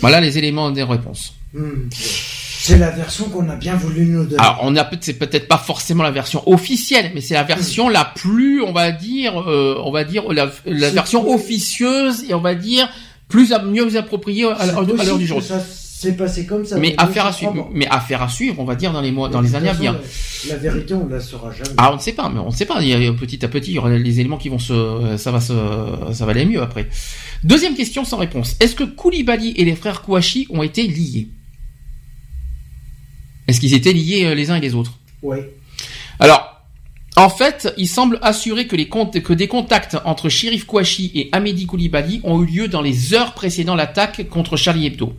Voilà 0.00 0.20
les 0.20 0.38
éléments 0.38 0.70
des 0.70 0.82
réponses. 0.82 1.34
Hmm. 1.52 1.88
C'est 1.92 2.76
la 2.76 2.90
version 2.90 3.24
qu'on 3.30 3.48
a 3.48 3.56
bien 3.56 3.74
voulu 3.74 4.04
nous 4.04 4.24
donner. 4.24 4.40
Alors, 4.40 4.60
on 4.62 4.76
a 4.76 4.88
c'est 5.00 5.14
peut-être 5.14 5.48
pas 5.48 5.56
forcément 5.56 6.02
la 6.02 6.10
version 6.10 6.46
officielle, 6.46 7.10
mais 7.14 7.22
c'est 7.22 7.34
la 7.34 7.42
version 7.42 7.88
la 7.88 8.04
plus, 8.04 8.62
on 8.62 8.72
va 8.72 8.92
dire, 8.92 9.40
euh, 9.48 9.80
on 9.82 9.90
va 9.90 10.04
dire 10.04 10.24
la, 10.30 10.50
version 10.90 11.28
officieuse 11.32 12.24
et 12.28 12.34
on 12.34 12.40
va 12.40 12.54
dire 12.54 12.88
plus 13.28 13.54
mieux 13.64 13.96
appropriée 13.96 14.46
à, 14.50 14.66
l'heure 14.66 15.16
du 15.16 15.26
jour. 15.26 15.40
C'est 16.00 16.16
passé 16.16 16.46
comme 16.46 16.64
ça. 16.64 16.78
Mais 16.78 16.94
affaire 16.96 17.26
à 17.26 17.32
suivre. 17.34 17.68
Mais 17.74 17.86
affaire 17.88 18.22
à 18.22 18.28
suivre, 18.30 18.58
on 18.58 18.64
va 18.64 18.74
dire 18.74 18.90
dans 18.90 19.02
les 19.02 19.12
mois, 19.12 19.28
dans 19.28 19.42
les 19.42 19.54
années 19.54 19.68
à 19.68 19.74
venir. 19.74 20.00
La, 20.48 20.56
vérité, 20.56 20.94
on 20.94 21.06
la 21.06 21.20
saura 21.20 21.52
jamais. 21.52 21.74
Ah, 21.76 21.92
on 21.92 21.96
ne 21.96 22.00
sait 22.00 22.14
pas, 22.14 22.30
mais 22.30 22.40
on 22.40 22.46
ne 22.46 22.54
sait 22.54 22.64
pas. 22.64 22.80
Il 22.80 22.88
y 22.88 23.06
a, 23.06 23.12
petit 23.12 23.44
à 23.44 23.48
petit, 23.48 23.72
il 23.72 23.74
y 23.74 23.78
aura 23.78 23.90
les 23.90 24.18
éléments 24.18 24.38
qui 24.38 24.48
vont 24.48 24.58
se, 24.58 25.18
ça 25.18 25.30
va 25.30 25.42
se, 25.42 25.52
ça 26.14 26.24
va 26.24 26.30
aller 26.30 26.46
mieux 26.46 26.62
après. 26.62 26.88
Deuxième 27.44 27.74
question 27.74 28.06
sans 28.06 28.16
réponse. 28.16 28.56
Est-ce 28.60 28.74
que 28.74 28.84
Koulibaly 28.84 29.52
et 29.58 29.64
les 29.66 29.76
frères 29.76 30.00
Kouachi 30.00 30.46
ont 30.48 30.62
été 30.62 30.86
liés? 30.86 31.28
Est-ce 33.46 33.60
qu'ils 33.60 33.74
étaient 33.74 33.92
liés 33.92 34.24
euh, 34.24 34.34
les 34.34 34.50
uns 34.50 34.56
et 34.56 34.60
les 34.62 34.74
autres? 34.74 34.98
Oui. 35.20 35.36
Alors, 36.18 36.62
en 37.16 37.28
fait, 37.28 37.74
il 37.76 37.88
semble 37.88 38.18
assurer 38.22 38.66
que, 38.66 38.74
les 38.74 38.88
que 38.88 39.32
des 39.34 39.48
contacts 39.48 39.98
entre 40.06 40.30
Shérif 40.30 40.64
Kouachi 40.64 41.12
et 41.14 41.28
Amédi 41.32 41.66
Koulibaly 41.66 42.22
ont 42.24 42.42
eu 42.42 42.46
lieu 42.46 42.68
dans 42.68 42.80
les 42.80 43.12
heures 43.12 43.34
précédant 43.34 43.74
l'attaque 43.74 44.30
contre 44.30 44.56
Charlie 44.56 44.86
Hebdo. 44.86 45.14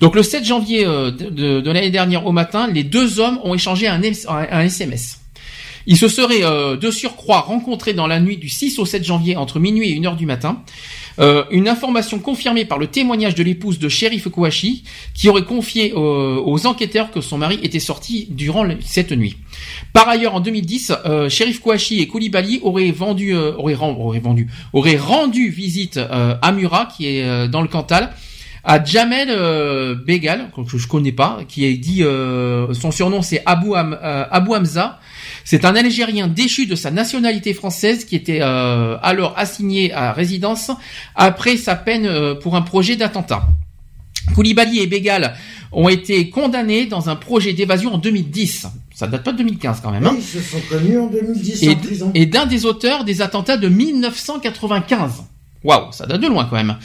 Donc 0.00 0.14
le 0.14 0.22
7 0.22 0.44
janvier 0.44 0.84
euh, 0.84 1.10
de, 1.10 1.70
l'année 1.70 1.90
dernière 1.90 2.26
au 2.26 2.32
matin, 2.32 2.66
les 2.66 2.84
deux 2.84 3.20
hommes 3.20 3.38
ont 3.44 3.54
échangé 3.54 3.86
un, 3.86 4.00
SMS. 4.02 5.20
Ils 5.86 5.98
se 5.98 6.08
seraient 6.08 6.42
euh, 6.44 6.76
de 6.76 6.90
surcroît 6.90 7.40
rencontrés 7.40 7.92
dans 7.92 8.06
la 8.06 8.20
nuit 8.20 8.38
du 8.38 8.48
6 8.48 8.78
au 8.78 8.86
7 8.86 9.04
janvier 9.04 9.36
entre 9.36 9.58
minuit 9.58 9.92
et 9.92 9.98
1 9.98 10.04
heure 10.06 10.16
du 10.16 10.26
matin. 10.26 10.62
Euh, 11.20 11.44
une 11.52 11.68
information 11.68 12.18
confirmée 12.18 12.64
par 12.64 12.78
le 12.78 12.88
témoignage 12.88 13.36
de 13.36 13.44
l'épouse 13.44 13.78
de 13.78 13.88
Sheriff 13.88 14.28
Kouachi 14.28 14.82
qui 15.14 15.28
aurait 15.28 15.44
confié 15.44 15.92
aux 15.94 16.66
enquêteurs 16.66 17.12
que 17.12 17.20
son 17.20 17.38
mari 17.38 17.60
était 17.62 17.78
sorti 17.78 18.26
durant 18.30 18.66
cette 18.84 19.12
nuit. 19.12 19.36
Par 19.92 20.08
ailleurs, 20.08 20.34
en 20.34 20.40
2010, 20.40 20.92
euh, 21.04 21.28
Sheriff 21.28 21.60
Kouachi 21.60 22.00
et 22.00 22.08
Koulibaly 22.08 22.58
auraient 22.62 22.90
vendu, 22.90 23.32
auraient, 23.36 23.74
vendu, 23.74 24.48
auraient 24.72 24.96
rendu 24.96 25.50
visite 25.50 25.98
à 25.98 26.50
Murat, 26.50 26.88
qui 26.96 27.06
est 27.06 27.48
dans 27.48 27.62
le 27.62 27.68
Cantal, 27.68 28.12
à 28.64 28.82
Jamel 28.82 29.28
euh, 29.30 29.94
Begal, 29.94 30.50
que 30.54 30.78
je 30.78 30.86
connais 30.88 31.12
pas, 31.12 31.40
qui 31.46 31.66
a 31.66 31.76
dit 31.76 32.02
euh, 32.02 32.72
son 32.72 32.90
surnom 32.90 33.20
c'est 33.22 33.42
Abu, 33.46 33.72
euh, 33.74 34.24
Abu 34.30 34.54
Hamza. 34.54 34.98
C'est 35.44 35.66
un 35.66 35.76
Algérien 35.76 36.26
déchu 36.26 36.66
de 36.66 36.74
sa 36.74 36.90
nationalité 36.90 37.52
française 37.52 38.06
qui 38.06 38.16
était 38.16 38.40
euh, 38.40 38.96
alors 39.02 39.34
assigné 39.36 39.92
à 39.92 40.12
résidence 40.12 40.70
après 41.14 41.58
sa 41.58 41.76
peine 41.76 42.08
pour 42.40 42.56
un 42.56 42.62
projet 42.62 42.96
d'attentat. 42.96 43.46
Koulibaly 44.34 44.80
et 44.80 44.86
Bégal 44.86 45.34
ont 45.70 45.90
été 45.90 46.30
condamnés 46.30 46.86
dans 46.86 47.10
un 47.10 47.16
projet 47.16 47.52
d'évasion 47.52 47.94
en 47.94 47.98
2010. 47.98 48.66
Ça 48.94 49.06
date 49.06 49.24
pas 49.24 49.32
de 49.32 49.38
2015 49.38 49.80
quand 49.82 49.90
même. 49.90 50.06
Hein. 50.06 50.14
ils 50.16 50.22
se 50.22 50.40
sont 50.40 50.60
connus 50.70 50.98
en 50.98 51.08
2010 51.08 51.62
et, 51.62 51.70
en 51.70 51.76
prison. 51.76 52.12
Et 52.14 52.26
d'un 52.26 52.46
des 52.46 52.64
auteurs 52.64 53.04
des 53.04 53.20
attentats 53.20 53.56
de 53.58 53.68
1995. 53.68 55.24
Waouh, 55.64 55.92
ça 55.92 56.06
date 56.06 56.20
de 56.20 56.26
loin 56.28 56.46
quand 56.48 56.56
même. 56.56 56.76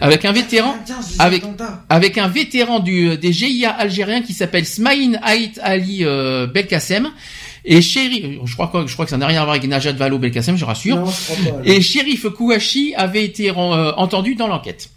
Avec 0.00 0.24
un 0.24 0.32
vétéran, 0.32 0.74
avec, 1.18 1.44
avec 1.88 2.18
un 2.18 2.28
vétéran 2.28 2.80
du, 2.80 3.16
des 3.16 3.32
GIA 3.32 3.70
algériens 3.70 4.22
qui 4.22 4.32
s'appelle 4.32 4.66
Smaïn 4.66 5.18
Haït 5.22 5.60
Ali 5.62 6.04
euh, 6.04 6.48
Belkacem. 6.48 7.10
Et 7.68 7.82
Chéri, 7.82 8.38
je 8.44 8.54
crois 8.54 8.68
que 8.68 8.86
je 8.86 8.92
crois 8.92 9.06
que 9.06 9.10
ça 9.10 9.16
n'a 9.16 9.26
rien 9.26 9.40
à 9.40 9.44
voir 9.44 9.56
avec 9.56 9.68
Najat 9.68 9.92
Valo 9.92 10.18
Belkacem, 10.18 10.56
je 10.56 10.64
rassure. 10.64 10.96
Non, 10.96 11.06
je 11.06 11.32
crois 11.32 11.52
pas, 11.52 11.60
et 11.64 11.80
Shérif 11.80 12.28
Kouachi 12.28 12.94
avait 12.96 13.24
été 13.24 13.50
euh, 13.50 13.92
entendu 13.96 14.36
dans 14.36 14.46
l'enquête. 14.46 14.90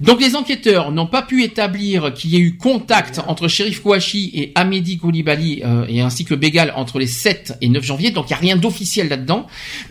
Donc 0.00 0.20
les 0.20 0.36
enquêteurs 0.36 0.92
n'ont 0.92 1.06
pas 1.06 1.22
pu 1.22 1.42
établir 1.42 2.12
qu'il 2.12 2.30
y 2.30 2.36
ait 2.36 2.40
eu 2.40 2.56
contact 2.56 3.20
entre 3.26 3.48
Shérif 3.48 3.80
Kouachi 3.80 4.30
et 4.34 4.52
Amédi 4.54 4.98
Koulibaly 4.98 5.62
euh, 5.64 5.86
et 5.88 6.00
ainsi 6.00 6.26
que 6.26 6.34
Bégal 6.34 6.72
entre 6.76 6.98
les 6.98 7.06
7 7.06 7.56
et 7.62 7.68
9 7.70 7.82
janvier, 7.82 8.10
donc 8.10 8.26
il 8.28 8.32
n'y 8.34 8.34
a 8.34 8.40
rien 8.40 8.56
d'officiel 8.56 9.08
là-dedans. 9.08 9.46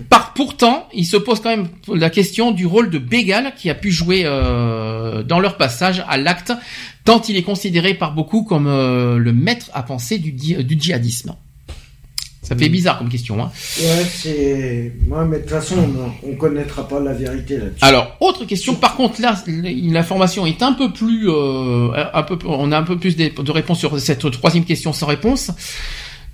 Par 0.10 0.34
pourtant, 0.34 0.88
il 0.94 1.06
se 1.06 1.18
pose 1.18 1.40
quand 1.40 1.50
même 1.50 1.68
la 1.92 2.12
question 2.12 2.52
du 2.52 2.68
rôle 2.68 2.92
de 2.92 3.00
Bégal 3.00 3.54
qui 3.58 3.70
a 3.70 3.76
pu 3.76 3.92
jouer 3.92 4.24
euh, 4.26 5.24
dans 5.24 5.40
leur 5.40 5.58
passage 5.58 6.04
à 6.08 6.18
l'acte, 6.18 6.54
tant 7.04 7.22
il 7.28 7.36
est 7.36 7.44
considéré 7.44 7.96
par 7.96 8.14
beaucoup 8.14 8.44
comme 8.44 8.68
euh, 8.68 9.18
le 9.18 9.34
maître 9.34 9.72
à 9.74 9.82
penser 9.82 10.20
du, 10.20 10.32
du 10.32 10.80
djihadisme. 10.80 11.36
Ça 12.46 12.56
fait 12.56 12.70
mm. 12.70 12.72
bizarre 12.72 12.98
comme 13.00 13.10
question. 13.10 13.42
Hein. 13.44 13.52
Ouais, 13.80 14.06
c'est. 14.08 14.94
Moi, 15.08 15.26
mais 15.26 15.38
de 15.38 15.42
toute 15.42 15.52
façon, 15.52 15.76
on, 16.24 16.30
ne 16.30 16.36
connaîtra 16.36 16.88
pas 16.88 17.00
la 17.00 17.14
vérité 17.14 17.58
là-dessus. 17.58 17.84
Alors, 17.84 18.16
autre 18.20 18.46
question. 18.46 18.76
Par 18.76 18.96
contre, 18.96 19.20
là, 19.20 19.36
l'information 19.48 20.46
est 20.46 20.62
un 20.62 20.74
peu 20.74 20.94
plus, 20.94 21.28
euh, 21.28 21.90
un 22.14 22.24
peu, 22.24 22.38
on 22.46 22.72
a 22.72 22.78
un 22.78 22.84
peu 22.84 22.98
plus 23.00 23.18
de, 23.18 23.52
réponses 23.52 23.80
sur 23.80 24.00
cette 24.00 24.30
troisième 24.32 24.64
question 24.64 24.94
sans 24.94 25.08
réponse. 25.08 25.52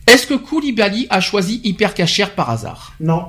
Est-ce 0.06 0.28
que 0.28 0.34
Koulibaly 0.34 1.08
a 1.10 1.22
choisi 1.22 1.62
Hypercacher 1.64 2.26
par 2.36 2.50
hasard? 2.50 2.94
Non, 3.00 3.28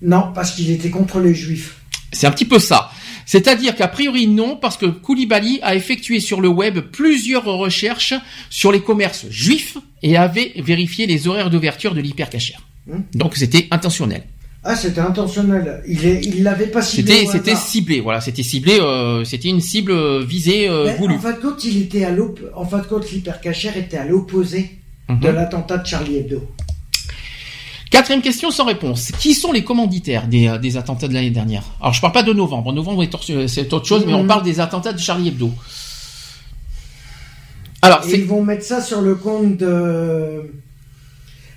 non, 0.00 0.32
parce 0.34 0.52
qu'il 0.52 0.70
était 0.70 0.90
contre 0.90 1.20
les 1.20 1.34
Juifs. 1.34 1.76
C'est 2.12 2.26
un 2.26 2.30
petit 2.30 2.46
peu 2.46 2.58
ça. 2.58 2.90
C'est-à-dire 3.28 3.76
qu'a 3.76 3.88
priori 3.88 4.26
non, 4.26 4.56
parce 4.56 4.78
que 4.78 4.86
Koulibaly 4.86 5.58
a 5.60 5.74
effectué 5.74 6.18
sur 6.18 6.40
le 6.40 6.48
web 6.48 6.78
plusieurs 6.80 7.44
recherches 7.44 8.14
sur 8.48 8.72
les 8.72 8.80
commerces 8.80 9.26
juifs 9.28 9.76
et 10.02 10.16
avait 10.16 10.54
vérifié 10.56 11.06
les 11.06 11.28
horaires 11.28 11.50
d'ouverture 11.50 11.94
de 11.94 12.00
l'hypercachère. 12.00 12.62
Hmm. 12.86 13.00
Donc 13.12 13.36
c'était 13.36 13.68
intentionnel. 13.70 14.22
Ah, 14.64 14.74
c'était 14.74 15.02
intentionnel. 15.02 15.82
Il 15.86 16.06
est, 16.06 16.24
il 16.24 16.42
l'avait 16.42 16.68
pas 16.68 16.80
ciblé. 16.80 17.26
C'était, 17.26 17.26
c'était 17.30 17.54
ciblé. 17.54 18.00
Voilà, 18.00 18.22
c'était 18.22 18.42
ciblé. 18.42 18.78
Euh, 18.80 19.24
c'était 19.24 19.50
une 19.50 19.60
cible 19.60 19.92
euh, 19.92 20.24
visée 20.24 20.66
euh, 20.66 20.94
voulue. 20.94 21.16
En 21.16 21.18
fin 21.18 21.32
de 21.32 21.38
compte, 21.38 21.62
il 21.64 21.82
était 21.82 22.06
à 22.06 22.10
l'op... 22.10 22.40
En 22.54 22.64
fin 22.64 22.78
de 22.78 22.86
compte, 22.86 23.10
l'hypercachère 23.12 23.76
était 23.76 23.98
à 23.98 24.06
l'opposé 24.06 24.78
de 25.10 25.28
mhm. 25.28 25.34
l'attentat 25.34 25.76
de 25.76 25.86
Charlie 25.86 26.16
Hebdo. 26.16 26.48
Quatrième 27.90 28.22
question 28.22 28.50
sans 28.50 28.64
réponse. 28.64 29.12
Qui 29.18 29.34
sont 29.34 29.52
les 29.52 29.64
commanditaires 29.64 30.26
des, 30.26 30.48
euh, 30.48 30.58
des 30.58 30.76
attentats 30.76 31.08
de 31.08 31.14
l'année 31.14 31.30
dernière? 31.30 31.64
Alors 31.80 31.94
je 31.94 32.00
parle 32.00 32.12
pas 32.12 32.22
de 32.22 32.32
novembre. 32.32 32.72
Novembre 32.72 33.04
c'est 33.46 33.72
autre 33.72 33.86
chose, 33.86 34.04
mais 34.06 34.14
on 34.14 34.24
mm. 34.24 34.28
parle 34.28 34.42
des 34.42 34.60
attentats 34.60 34.92
de 34.92 34.98
Charlie 34.98 35.28
Hebdo. 35.28 35.50
Alors 37.82 38.02
ils 38.08 38.24
vont 38.24 38.42
mettre 38.42 38.64
ça 38.64 38.82
sur 38.82 39.00
le 39.00 39.14
compte 39.14 39.56
de 39.56 40.52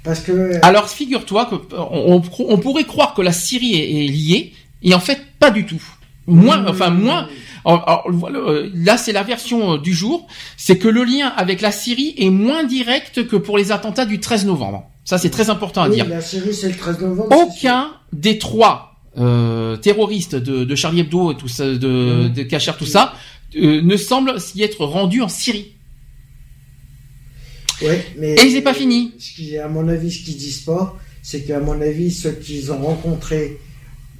parce 0.03 0.22
que. 0.22 0.32
Euh, 0.32 0.60
Alors 0.61 0.90
figure-toi 0.90 1.45
que 1.45 1.56
on, 1.76 2.58
pourrait 2.58 2.85
croire 2.85 3.14
que 3.14 3.22
la 3.22 3.32
Syrie 3.32 3.76
est, 3.76 4.08
liée 4.08 4.53
et 4.84 4.93
en 4.93 5.00
fait 5.00 5.19
pas 5.40 5.51
du 5.51 5.66
tout. 5.66 5.82
Moins, 6.27 6.61
mm. 6.61 6.68
enfin 6.68 6.90
moins. 6.90 7.27
Euh, 7.66 8.70
là, 8.74 8.98
c'est 8.98 9.12
la 9.12 9.24
version 9.24 9.78
du 9.78 9.94
jour. 9.94 10.28
C'est 10.58 10.78
que 10.78 10.88
le 10.88 11.04
lien 11.04 11.28
avec 11.28 11.62
la 11.62 11.72
Syrie 11.72 12.14
est 12.18 12.30
moins 12.30 12.64
direct 12.64 13.28
que 13.28 13.36
pour 13.36 13.58
les 13.58 13.72
attentats 13.72 14.06
du 14.06 14.20
13 14.20 14.46
novembre. 14.46 14.90
Ça, 15.06 15.18
c'est 15.18 15.30
très 15.30 15.50
important 15.50 15.84
à 15.84 15.90
oui, 15.90 15.96
dire. 15.96 16.08
La 16.08 16.22
série, 16.22 16.54
c'est 16.54 16.70
le 16.70 16.76
13 16.76 17.00
novembre. 17.02 17.36
Aucun 17.36 17.92
des 18.14 18.38
trois 18.38 18.96
euh, 19.18 19.78
terroristes 19.78 20.36
de, 20.36 20.64
de, 20.64 20.76
Charlie 20.76 21.02
Hebdo 21.02 21.32
et 21.32 21.36
tout 21.36 21.48
ça, 21.48 21.66
de, 21.66 22.28
mmh. 22.28 22.34
de 22.34 22.44
Kacher, 22.44 22.74
tout 22.78 22.86
ça, 22.86 23.14
euh, 23.56 23.82
ne 23.82 23.98
semble 23.98 24.40
s'y 24.40 24.62
être 24.64 24.86
rendu 24.86 25.22
en 25.22 25.28
Syrie. 25.28 25.74
Ouais, 27.82 28.06
mais 28.18 28.36
et 28.36 28.50
c'est 28.52 28.62
pas 28.62 28.76
fini. 28.76 29.14
Ce 29.18 29.34
qui, 29.34 29.58
à 29.58 29.68
mon 29.68 29.88
avis, 29.88 30.12
ce 30.12 30.24
qu'ils 30.24 30.38
disent 30.38 30.62
pas, 30.62 30.96
c'est 31.24 31.44
qu'à 31.44 31.60
mon 31.60 31.82
avis, 31.82 32.12
ceux 32.12 32.32
qu'ils 32.32 32.72
ont 32.72 32.78
rencontrés 32.78 33.60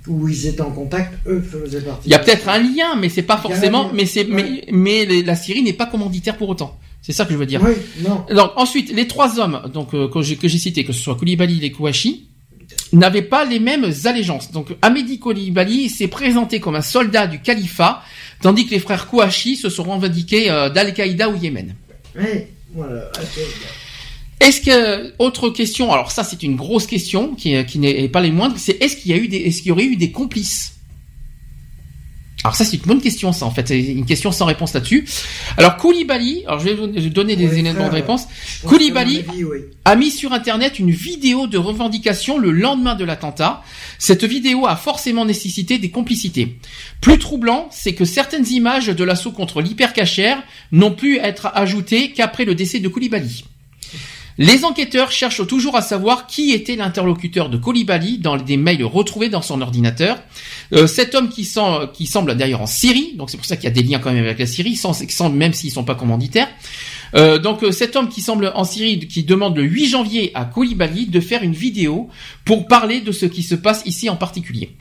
où 0.08 0.28
ils 0.28 0.48
étaient 0.48 0.62
en 0.62 0.72
contact, 0.72 1.14
eux 1.28 1.42
faisaient 1.42 1.82
partie. 1.82 2.08
Il 2.08 2.12
y 2.12 2.16
a 2.16 2.20
peut-être 2.20 2.50
un 2.50 2.60
lien, 2.60 2.96
mais 3.00 3.10
c'est 3.10 3.22
pas 3.22 3.38
forcément. 3.38 3.92
Mais 3.94 4.06
c'est, 4.06 4.24
mais, 4.24 4.66
mais 4.72 5.06
la 5.06 5.36
Syrie 5.36 5.62
n'est 5.64 5.74
pas 5.74 5.86
commanditaire 5.86 6.38
pour 6.38 6.50
autant. 6.50 6.80
C'est 7.02 7.14
ça 7.14 7.26
que 7.26 7.34
je 7.34 7.38
veux 7.38 7.46
dire. 7.46 7.62
Oui, 7.64 7.74
non. 8.08 8.26
Donc 8.34 8.52
ensuite, 8.56 8.94
les 8.94 9.08
trois 9.08 9.40
hommes 9.40 9.64
donc 9.74 9.94
euh, 9.94 10.08
que 10.08 10.22
j'ai 10.22 10.36
que 10.36 10.48
j'ai 10.48 10.60
cités, 10.60 10.84
que 10.84 10.94
ce 10.94 11.02
soit 11.02 11.16
Koulibaly 11.16 11.64
et 11.66 11.72
Kouachi, 11.72 12.28
n'avaient 12.94 13.22
pas 13.24 13.44
les 13.46 13.60
mêmes 13.60 13.92
allégeances. 14.06 14.52
Donc 14.52 14.76
Amédi 14.82 15.20
Koulibaly 15.20 15.90
s'est 15.90 16.08
présenté 16.08 16.60
comme 16.60 16.76
un 16.76 16.82
soldat 16.82 17.26
du 17.28 17.42
califat, 17.42 18.04
tandis 18.42 18.66
que 18.66 18.72
les 18.72 18.80
frères 18.80 19.08
Kouachi 19.08 19.56
se 19.56 19.70
sont 19.70 19.84
revendiqués 19.84 20.52
euh, 20.52 20.70
d'Al-Qaïda 20.70 21.30
au 21.30 21.36
Yémen. 21.36 21.74
Oui, 22.16 22.44
voilà. 22.74 23.12
Est-ce 24.42 24.60
que 24.62 25.14
autre 25.20 25.50
question 25.50 25.94
Alors 25.94 26.12
ça, 26.12 26.24
c'est 26.24 26.42
une 26.42 26.56
grosse 26.56 26.88
question 26.88 27.36
qui, 27.36 27.64
qui 27.66 27.80
n'est 27.80 28.10
pas 28.10 28.22
les 28.22 28.32
moindres. 28.32 28.56
C'est 28.58 28.82
est-ce 28.82 28.98
qu'il 28.98 29.12
y 29.12 29.14
a 29.14 29.18
eu 29.18 29.28
des, 29.28 29.38
est-ce 29.38 29.60
qu'il 29.60 29.70
y 29.70 29.72
aurait 29.72 29.86
eu 29.86 29.96
des 29.96 30.12
complices? 30.12 30.74
Alors 32.44 32.56
ça 32.56 32.66
c'est 32.66 32.78
une 32.78 32.84
bonne 32.84 33.02
question 33.02 33.34
ça 33.34 33.46
en 33.46 33.52
fait, 33.52 33.68
c'est 33.68 33.80
une 33.80 34.06
question 34.06 34.32
sans 34.32 34.46
réponse 34.46 34.74
là-dessus. 34.74 35.08
Alors 35.58 35.78
Koulibaly, 35.78 36.44
alors 36.48 36.60
je 36.60 36.70
vais 36.70 36.74
vous 36.74 36.88
donner 36.88 37.36
des 37.36 37.60
éléments 37.60 37.88
de 37.88 37.94
réponse. 37.94 38.24
Koulibaly 38.66 39.24
a 39.86 39.96
mis 39.96 40.10
sur 40.10 40.34
internet 40.34 40.80
une 40.80 40.90
vidéo 40.90 41.46
de 41.46 41.60
revendication 41.60 42.40
le 42.40 42.50
lendemain 42.50 42.96
de 42.96 43.06
l'attentat. 43.06 43.62
Cette 44.00 44.24
vidéo 44.24 44.66
a 44.66 44.76
forcément 44.76 45.24
nécessité 45.24 45.78
des 45.78 45.92
complicités. 45.92 46.58
Plus 47.00 47.20
troublant, 47.20 47.68
c'est 47.70 47.94
que 47.94 48.06
certaines 48.06 48.48
images 48.48 48.88
de 48.88 49.04
l'assaut 49.04 49.32
contre 49.32 49.62
l'hypercachère 49.62 50.42
n'ont 50.72 50.94
pu 50.94 51.20
être 51.20 51.52
ajoutées 51.54 52.12
qu'après 52.12 52.46
le 52.46 52.56
décès 52.56 52.80
de 52.80 52.88
Koulibaly. 52.88 53.44
Les 54.38 54.64
enquêteurs 54.64 55.12
cherchent 55.12 55.46
toujours 55.46 55.76
à 55.76 55.82
savoir 55.82 56.28
qui 56.28 56.52
était 56.52 56.76
l'interlocuteur 56.76 57.50
de 57.50 57.58
Koulibaly 57.58 58.18
dans 58.18 58.38
des 58.38 58.58
mails 58.58 58.84
retrouvés 58.84 59.30
dans 59.30 59.42
son 59.42 59.62
ordinateur. 59.62 60.18
Euh, 60.74 60.88
cet 60.88 61.16
homme 61.16 61.30
qui, 61.30 61.46
semble 61.46 62.36
d'ailleurs 62.36 62.62
en 62.62 62.68
Syrie, 62.68 63.14
donc 63.16 63.30
c'est 63.30 63.38
pour 63.38 63.46
ça 63.46 63.56
qu'il 63.56 63.66
y 63.66 63.68
a 63.68 63.72
des 63.72 63.84
liens 63.84 64.00
quand 64.00 64.12
même 64.12 64.24
avec 64.24 64.40
la 64.40 64.46
Syrie, 64.46 64.80
même 65.34 65.54
s'ils 65.54 65.72
sont 65.72 65.84
pas 65.84 65.96
commanditaires. 65.96 66.50
Euh, 67.14 67.40
donc 67.40 67.64
euh, 67.64 67.72
cet 67.72 67.96
homme 67.96 68.08
qui 68.08 68.22
semble 68.22 68.52
en 68.56 68.64
Syrie, 68.64 69.00
qui 69.00 69.24
demande 69.24 69.58
le 69.58 69.64
8 69.64 69.88
janvier 69.88 70.32
à 70.34 70.46
Koulibaly 70.46 71.08
de 71.08 71.20
faire 71.20 71.44
une 71.44 71.54
vidéo 71.54 72.10
pour 72.46 72.68
parler 72.68 73.02
de 73.02 73.12
ce 73.12 73.26
qui 73.26 73.44
se 73.44 73.56
passe 73.56 73.84
ici 73.86 74.10
en 74.10 74.16
particulier. 74.16 74.76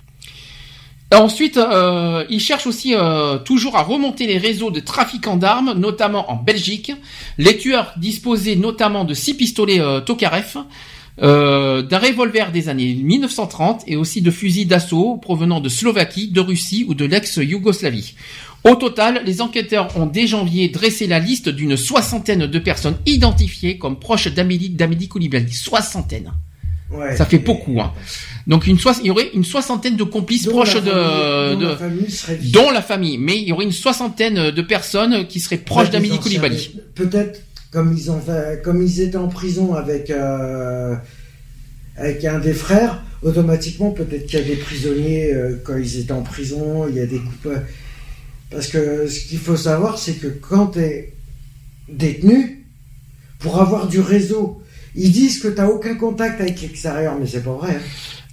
Ensuite, 1.13 1.57
euh, 1.57 2.25
il 2.31 2.39
cherche 2.39 2.69
aussi 2.69 2.95
euh, 2.95 3.39
toujours 3.39 3.77
à 3.77 3.83
remonter 3.83 4.29
les 4.29 4.39
réseaux 4.39 4.71
de 4.71 4.79
trafiquants 4.79 5.37
d'armes, 5.37 5.75
notamment 5.77 6.31
en 6.31 6.37
Belgique. 6.37 6.93
Les 7.37 7.57
tueurs 7.57 7.93
disposaient 7.97 8.55
notamment 8.55 9.05
de 9.05 9.13
six 9.13 9.35
pistolets 9.35 9.81
euh, 9.81 10.01
Tokarev, 10.01 10.59
euh, 11.23 11.83
d'un 11.83 11.99
revolver 11.99 12.53
des 12.53 12.69
années 12.69 12.95
1930 12.95 13.83
et 13.89 13.97
aussi 13.97 14.23
de 14.23 14.31
fusils 14.31 14.69
d'assaut 14.69 15.17
provenant 15.17 15.61
de 15.61 15.69
Slovaquie, 15.69 16.29
de 16.29 16.41
Russie 16.41 16.87
ou 16.89 16.95
de 16.95 17.05
l'ex-Yougoslavie. 17.05 18.15
Au 18.63 18.77
total, 18.77 19.23
les 19.27 19.43
enquêteurs 19.43 19.97
ont 19.97 20.07
dès 20.07 20.27
janvier 20.29 20.69
dressé 20.69 21.07
la 21.09 21.19
liste 21.19 21.49
d'une 21.49 21.77
soixantaine 21.77 22.47
de 22.47 22.59
personnes 22.59 22.99
identifiées 23.05 23.79
comme 23.79 23.99
proches 23.99 24.29
d'Amélie 24.29 25.09
Koulibaly. 25.09 25.53
Soixantaine. 25.53 26.33
Ouais, 26.91 27.17
ça 27.17 27.25
fait 27.25 27.39
beaucoup. 27.39 27.81
Hein. 27.81 27.93
Donc 28.47 28.67
une 28.67 28.79
il 29.01 29.07
y 29.07 29.11
aurait 29.11 29.31
une 29.35 29.45
soixantaine 29.45 29.97
de 29.97 30.03
complices 30.03 30.47
proches 30.47 30.75
de, 30.75 31.55
dont, 31.55 31.61
la 31.61 31.77
famille 31.77 32.51
dont 32.51 32.71
la 32.71 32.83
famille, 32.83 33.19
mais 33.19 33.37
il 33.37 33.49
y 33.49 33.53
aurait 33.53 33.65
une 33.65 33.73
soixantaine 33.73 34.51
de 34.51 34.63
personnes 34.63 35.27
qui 35.27 35.41
seraient 35.41 35.59
proches 35.59 35.91
d'Amélie 35.91 36.19
Koulibaly. 36.19 36.81
Peut-être 36.95 37.43
comme 37.71 37.95
ils 37.97 38.11
ont 38.11 38.21
fait, 38.21 38.63
comme 38.65 38.83
ils 38.83 39.01
étaient 39.01 39.17
en 39.17 39.29
prison 39.29 39.75
avec 39.75 40.11
euh, 40.11 40.97
avec 41.97 42.25
un 42.25 42.39
des 42.39 42.55
frères, 42.55 43.03
automatiquement 43.23 43.91
peut-être 43.91 44.27
qu'il 44.27 44.41
y 44.41 44.43
a 44.43 44.47
des 44.47 44.57
prisonniers 44.57 45.33
euh, 45.33 45.61
quand 45.63 45.77
ils 45.77 46.01
étaient 46.01 46.13
en 46.13 46.23
prison, 46.23 46.89
il 46.89 46.97
y 46.97 47.01
a 47.01 47.07
des 47.07 47.19
coupes. 47.19 47.55
Parce 48.51 48.67
que 48.67 49.07
ce 49.07 49.21
qu'il 49.29 49.39
faut 49.39 49.57
savoir, 49.57 49.99
c'est 49.99 50.15
que 50.15 50.27
quand 50.27 50.69
tu 50.69 50.81
es 50.81 51.15
détenu, 51.89 52.67
pour 53.39 53.61
avoir 53.61 53.87
du 53.87 54.01
réseau, 54.01 54.63
ils 54.95 55.13
disent 55.13 55.41
que 55.41 55.49
tu 55.49 55.57
n'as 55.57 55.67
aucun 55.67 55.95
contact 55.95 56.41
avec 56.41 56.61
l'extérieur, 56.63 57.15
mais 57.21 57.27
c'est 57.27 57.43
pas 57.43 57.53
vrai. 57.53 57.77
Hein. 57.77 57.81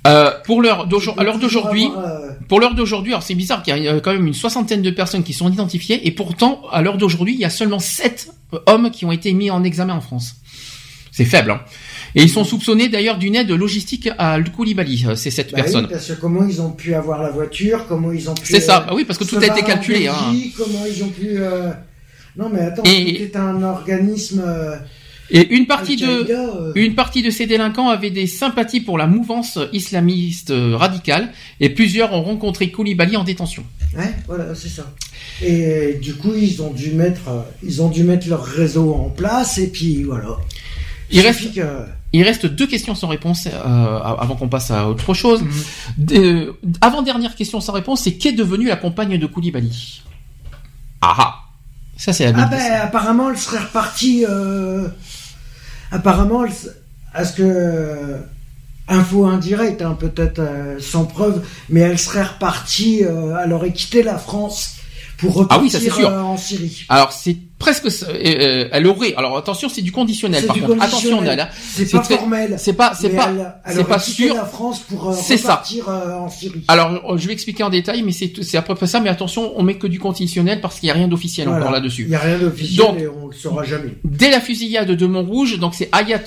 Euh, 0.07 0.31
pour 0.45 0.61
l'heure 0.61 0.87
d'aujourd'hui, 0.87 1.89
euh, 1.97 2.29
pour 2.47 2.59
l'heure 2.61 2.75
d'aujourd'hui, 2.75 3.11
alors 3.11 3.23
c'est 3.23 3.35
bizarre 3.35 3.61
qu'il 3.61 3.77
y 3.77 3.87
a 3.89 3.99
quand 3.99 4.13
même 4.13 4.25
une 4.27 4.33
soixantaine 4.33 4.81
de 4.81 4.89
personnes 4.91 5.23
qui 5.23 5.33
sont 5.33 5.51
identifiées 5.51 6.07
et 6.07 6.11
pourtant 6.11 6.61
à 6.71 6.81
l'heure 6.81 6.97
d'aujourd'hui, 6.97 7.33
il 7.33 7.39
y 7.39 7.45
a 7.45 7.49
seulement 7.49 7.79
sept 7.79 8.29
hommes 8.67 8.89
qui 8.89 9.03
ont 9.05 9.11
été 9.11 9.33
mis 9.33 9.51
en 9.51 9.63
examen 9.65 9.95
en 9.95 10.01
France. 10.01 10.35
C'est 11.11 11.25
faible. 11.25 11.51
Hein. 11.51 11.61
Et 12.15 12.21
ils 12.21 12.29
sont 12.29 12.43
soupçonnés 12.45 12.87
d'ailleurs 12.89 13.17
d'une 13.17 13.35
aide 13.35 13.49
logistique 13.51 14.07
à 14.17 14.37
Koulibaly, 14.41 15.05
euh, 15.07 15.15
ces 15.15 15.29
sept 15.31 15.47
Bah 15.51 15.57
oui, 15.57 15.63
personnes. 15.63 15.87
parce 15.89 16.07
que 16.07 16.13
comment 16.13 16.47
ils 16.47 16.61
ont 16.61 16.71
pu 16.71 16.93
avoir 16.93 17.21
la 17.21 17.29
voiture, 17.31 17.85
comment 17.89 18.11
ils 18.13 18.29
ont 18.29 18.33
pu. 18.35 18.45
C'est 18.45 18.61
ça, 18.61 18.83
euh, 18.83 18.85
bah 18.85 18.91
oui, 18.95 19.03
parce 19.03 19.19
que 19.19 19.25
tout 19.25 19.37
a 19.37 19.45
été 19.45 19.61
calculé. 19.63 20.07
Hein. 20.07 20.15
Comment 20.55 20.85
ils 20.85 21.03
ont 21.03 21.09
pu. 21.09 21.37
euh, 21.37 21.71
Non 22.37 22.49
mais 22.53 22.61
attends, 22.61 22.83
Et- 22.85 23.17
c'était 23.19 23.37
un 23.39 23.61
organisme. 23.61 24.41
euh, 24.45 24.77
Et 25.29 25.53
une 25.55 25.67
partie 25.67 25.95
de, 25.97 26.05
Al-Qaïda, 26.05 26.39
euh, 26.39 26.71
Une 26.75 26.95
partie 26.95 27.21
de 27.21 27.29
ces 27.29 27.45
délinquants 27.47 27.89
avaient 27.89 28.11
des 28.11 28.27
sympathies 28.27 28.79
pour 28.81 28.97
la 28.97 29.07
mouvance 29.07 29.59
islamiste 29.73 30.51
euh, 30.51 30.75
radicale 30.77 31.31
et 31.59 31.69
plusieurs 31.69 32.13
ont 32.13 32.21
rencontré 32.23 32.71
Koulibaly 32.71 33.17
en 33.17 33.23
détention. 33.25 33.65
Ouais, 33.97 34.13
voilà, 34.27 34.55
c'est 34.55 34.69
ça. 34.69 34.93
Et 35.41 35.97
du 36.01 36.15
coup, 36.15 36.33
ils 36.35 36.61
ont 36.61 36.71
dû 36.71 36.91
mettre, 36.91 37.27
euh, 37.29 37.41
ils 37.63 37.81
ont 37.81 37.89
dû 37.89 38.03
mettre 38.03 38.27
leur 38.29 38.43
réseau 38.43 38.93
en 38.93 39.09
place 39.09 39.57
et 39.57 39.67
puis 39.69 40.03
voilà. 40.03 40.37
Il 41.11 41.19
reste- 41.21 41.53
que- 41.53 41.85
Il 42.13 42.23
reste 42.23 42.45
deux 42.45 42.67
questions 42.67 42.95
sans 42.95 43.07
réponse 43.07 43.47
euh, 43.47 43.99
avant 43.99 44.35
qu'on 44.35 44.47
passe 44.47 44.71
à 44.71 44.87
autre 44.87 45.13
chose. 45.13 45.43
De- 45.97 46.55
Avant-dernière 46.79 47.35
question 47.35 47.59
sans 47.59 47.73
réponse, 47.73 48.01
c'est 48.03 48.13
qu'est 48.13 48.31
devenue 48.31 48.67
la 48.67 48.77
compagne 48.77 49.17
de 49.17 49.25
Koulibaly? 49.25 50.01
Ah 51.01 51.15
ah 51.19 51.35
Ça 51.97 52.13
c'est 52.13 52.31
la 52.31 52.43
Ah 52.43 52.45
ben, 52.45 52.71
apparemment, 52.81 53.29
elle 53.29 53.37
serait 53.37 53.59
repartie. 53.59 54.25
Euh... 54.27 54.87
Apparemment, 55.91 56.45
s- 56.45 56.69
est-ce 57.17 57.33
que 57.33 57.43
euh, 57.43 58.17
info 58.87 59.25
indirecte, 59.25 59.81
hein, 59.81 59.97
peut-être 59.99 60.39
euh, 60.39 60.79
sans 60.79 61.05
preuve, 61.05 61.43
mais 61.69 61.81
elle 61.81 61.99
serait 61.99 62.23
repartie. 62.23 63.03
Euh... 63.03 63.35
Elle 63.43 63.53
aurait 63.53 63.73
quitté 63.73 64.03
la 64.03 64.17
France 64.17 64.75
pour 65.17 65.33
repartir 65.33 65.57
Ah 65.59 65.63
oui, 65.63 65.69
ça, 65.69 65.79
sûr. 65.95 66.09
euh, 66.09 66.21
en 66.21 66.37
Syrie. 66.37 66.85
Alors 66.89 67.11
c'est 67.11 67.37
presque. 67.59 67.85
Euh, 67.85 67.89
euh, 68.09 68.69
elle 68.71 68.87
aurait. 68.87 69.13
Alors 69.15 69.37
attention, 69.37 69.69
c'est 69.69 69.81
du 69.81 69.91
conditionnel 69.91 70.45
par 70.45 70.55
du 70.55 70.61
contre. 70.61 70.77
conditionnel. 70.89 71.39
Attention. 71.39 71.61
C'est 71.75 71.91
pas 71.91 71.99
très- 71.99 72.17
formel. 72.17 72.55
C'est 72.57 72.73
pas, 72.73 72.93
c'est 72.99 73.09
pas, 73.09 73.29
c'est 73.67 73.83
pas 73.87 73.99
sûr. 73.99 74.35
la 74.35 74.45
France 74.45 74.79
pour 74.81 75.09
euh, 75.09 75.13
C'est 75.19 75.37
ça. 75.37 75.63
euh, 75.87 76.13
en 76.17 76.29
Syrie. 76.29 76.63
Alors, 76.67 77.17
je 77.17 77.27
vais 77.27 77.33
expliquer 77.33 77.63
en 77.63 77.69
détail, 77.69 78.03
mais 78.03 78.11
c'est 78.11 78.31
c'est 78.43 78.57
à 78.57 78.61
peu 78.61 78.75
près 78.75 78.87
ça. 78.87 78.99
Mais 78.99 79.09
attention, 79.09 79.53
on 79.55 79.63
met 79.63 79.75
que 79.75 79.87
du 79.87 79.99
conditionnel 79.99 80.61
parce 80.61 80.79
qu'il 80.79 80.87
n'y 80.87 80.91
a 80.91 80.95
rien 80.95 81.07
d'officiel 81.07 81.47
Voilà. 81.47 81.61
encore 81.63 81.73
là-dessus. 81.73 82.03
Il 82.03 82.09
n'y 82.09 82.15
a 82.15 82.19
rien 82.19 82.37
d'officiel 82.37 82.85
Donc- 82.87 82.99
et 82.99 83.07
on 83.07 83.27
le 83.27 83.33
saura 83.33 83.63
jamais. 83.63 83.89
Dès 84.03 84.29
la 84.29 84.39
fusillade 84.41 84.91
de 84.91 85.05
Montrouge, 85.07 85.59
donc 85.59 85.73
c'est 85.75 85.89
Ayat 85.91 86.23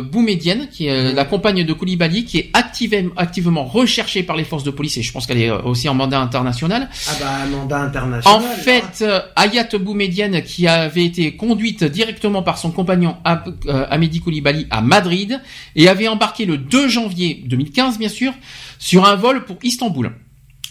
Boumedienne, 0.00 0.68
qui 0.70 0.86
est 0.86 1.12
la 1.12 1.24
compagne 1.24 1.64
de 1.64 1.72
Koulibaly, 1.72 2.24
qui 2.24 2.38
est 2.38 2.50
active- 2.52 3.10
activement 3.16 3.64
recherchée 3.64 4.22
par 4.22 4.36
les 4.36 4.44
forces 4.44 4.64
de 4.64 4.70
police, 4.70 4.96
et 4.98 5.02
je 5.02 5.12
pense 5.12 5.26
qu'elle 5.26 5.40
est 5.40 5.50
aussi 5.50 5.88
en 5.88 5.94
mandat 5.94 6.20
international. 6.20 6.88
Ah 7.08 7.12
bah, 7.20 7.26
un 7.44 7.46
mandat 7.46 7.78
international. 7.80 8.38
En 8.38 8.40
fait, 8.40 9.04
Ayat 9.36 9.68
Boumedienne, 9.80 10.41
qui 10.44 10.66
avait 10.66 11.04
été 11.04 11.36
conduite 11.36 11.84
directement 11.84 12.42
par 12.42 12.58
son 12.58 12.70
compagnon 12.70 13.16
euh, 13.26 13.86
Amédi 13.90 14.20
Koulibaly 14.20 14.66
à 14.70 14.80
Madrid, 14.80 15.40
et 15.76 15.88
avait 15.88 16.08
embarqué 16.08 16.44
le 16.44 16.56
2 16.58 16.88
janvier 16.88 17.42
2015, 17.46 17.98
bien 17.98 18.08
sûr, 18.08 18.32
sur 18.78 19.04
un 19.06 19.16
vol 19.16 19.44
pour 19.44 19.58
Istanbul. 19.62 20.12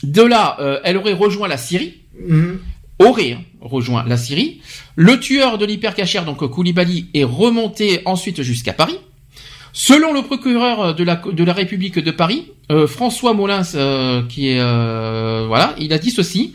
De 0.03 0.21
là, 0.23 0.57
euh, 0.59 0.79
elle 0.83 0.97
aurait 0.97 1.13
rejoint 1.13 1.47
la 1.47 1.57
Syrie, 1.57 1.93
Mhm. 2.19 2.59
aurait 2.99 3.33
hein, 3.33 3.41
rejoint 3.61 4.03
la 4.07 4.17
Syrie. 4.17 4.61
Le 4.95 5.19
tueur 5.19 5.57
de 5.57 5.65
l'hypercachère, 5.65 6.25
donc 6.25 6.39
Koulibaly, 6.47 7.07
est 7.13 7.23
remonté 7.23 8.01
ensuite 8.05 8.41
jusqu'à 8.41 8.73
Paris. 8.73 8.97
Selon 9.73 10.13
le 10.13 10.21
procureur 10.23 10.93
de 10.95 11.03
la, 11.03 11.15
de 11.15 11.43
la 11.43 11.53
République 11.53 11.97
de 11.97 12.11
Paris, 12.11 12.47
euh, 12.71 12.87
François 12.87 13.33
Molins, 13.33 13.63
euh, 13.75 14.21
qui 14.27 14.49
est 14.49 14.59
voilà, 14.59 15.75
il 15.79 15.93
a 15.93 15.97
dit 15.97 16.11
ceci. 16.11 16.53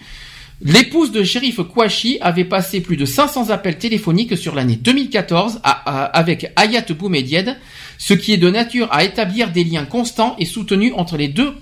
L'épouse 0.63 1.13
de 1.13 1.23
shérif 1.23 1.61
Kouachi 1.63 2.17
avait 2.23 2.45
passé 2.45 2.81
plus 2.81 2.97
de 2.97 3.05
500 3.05 3.51
appels 3.51 3.77
téléphoniques 3.77 4.37
sur 4.39 4.55
l'année 4.55 4.77
2014 4.77 5.61
à- 5.63 5.71
à- 5.71 6.05
avec 6.07 6.51
Ayat 6.57 6.87
Boumedienne, 6.99 7.59
ce 7.99 8.15
qui 8.15 8.33
est 8.33 8.39
de 8.39 8.49
nature 8.51 8.89
à 8.91 9.05
établir 9.05 9.51
des 9.51 9.65
liens 9.65 9.85
constants 9.85 10.35
et 10.39 10.47
soutenus 10.47 10.93
entre 10.97 11.19
les 11.19 11.29
deux, 11.29 11.55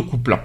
couples. 0.00 0.38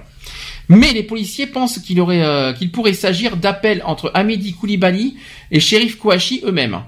Mais 0.68 0.92
les 0.92 1.02
policiers 1.02 1.46
pensent 1.46 1.78
qu'il 1.78 1.98
euh, 1.98 2.52
pourrait 2.70 2.92
s'agir 2.92 3.38
d'appels 3.38 3.82
entre 3.86 4.10
Amédi 4.12 4.52
Koulibaly 4.52 5.16
et 5.50 5.60
Shérif 5.60 5.96
Kouachi 5.96 6.42
eux-mêmes. 6.44 6.80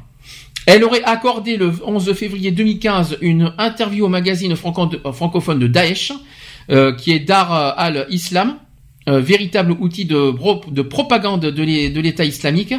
Elle 0.67 0.85
aurait 0.85 1.03
accordé 1.05 1.57
le 1.57 1.73
11 1.83 2.13
février 2.13 2.51
2015 2.51 3.17
une 3.23 3.55
interview 3.57 4.05
au 4.05 4.09
magazine 4.11 4.53
euh, 4.53 5.13
francophone 5.13 5.59
de 5.59 5.67
Daesh, 5.67 6.13
euh, 6.71 6.93
qui 6.95 7.13
est 7.13 7.21
Dar 7.21 7.51
al-Islam, 7.79 8.57
euh, 9.09 9.21
véritable 9.21 9.73
outil 9.81 10.05
de, 10.05 10.83
propagande 10.83 11.47
de 11.47 11.63
l'É- 11.63 11.91
de 11.91 12.01
l'État 12.01 12.25
islamique, 12.25 12.75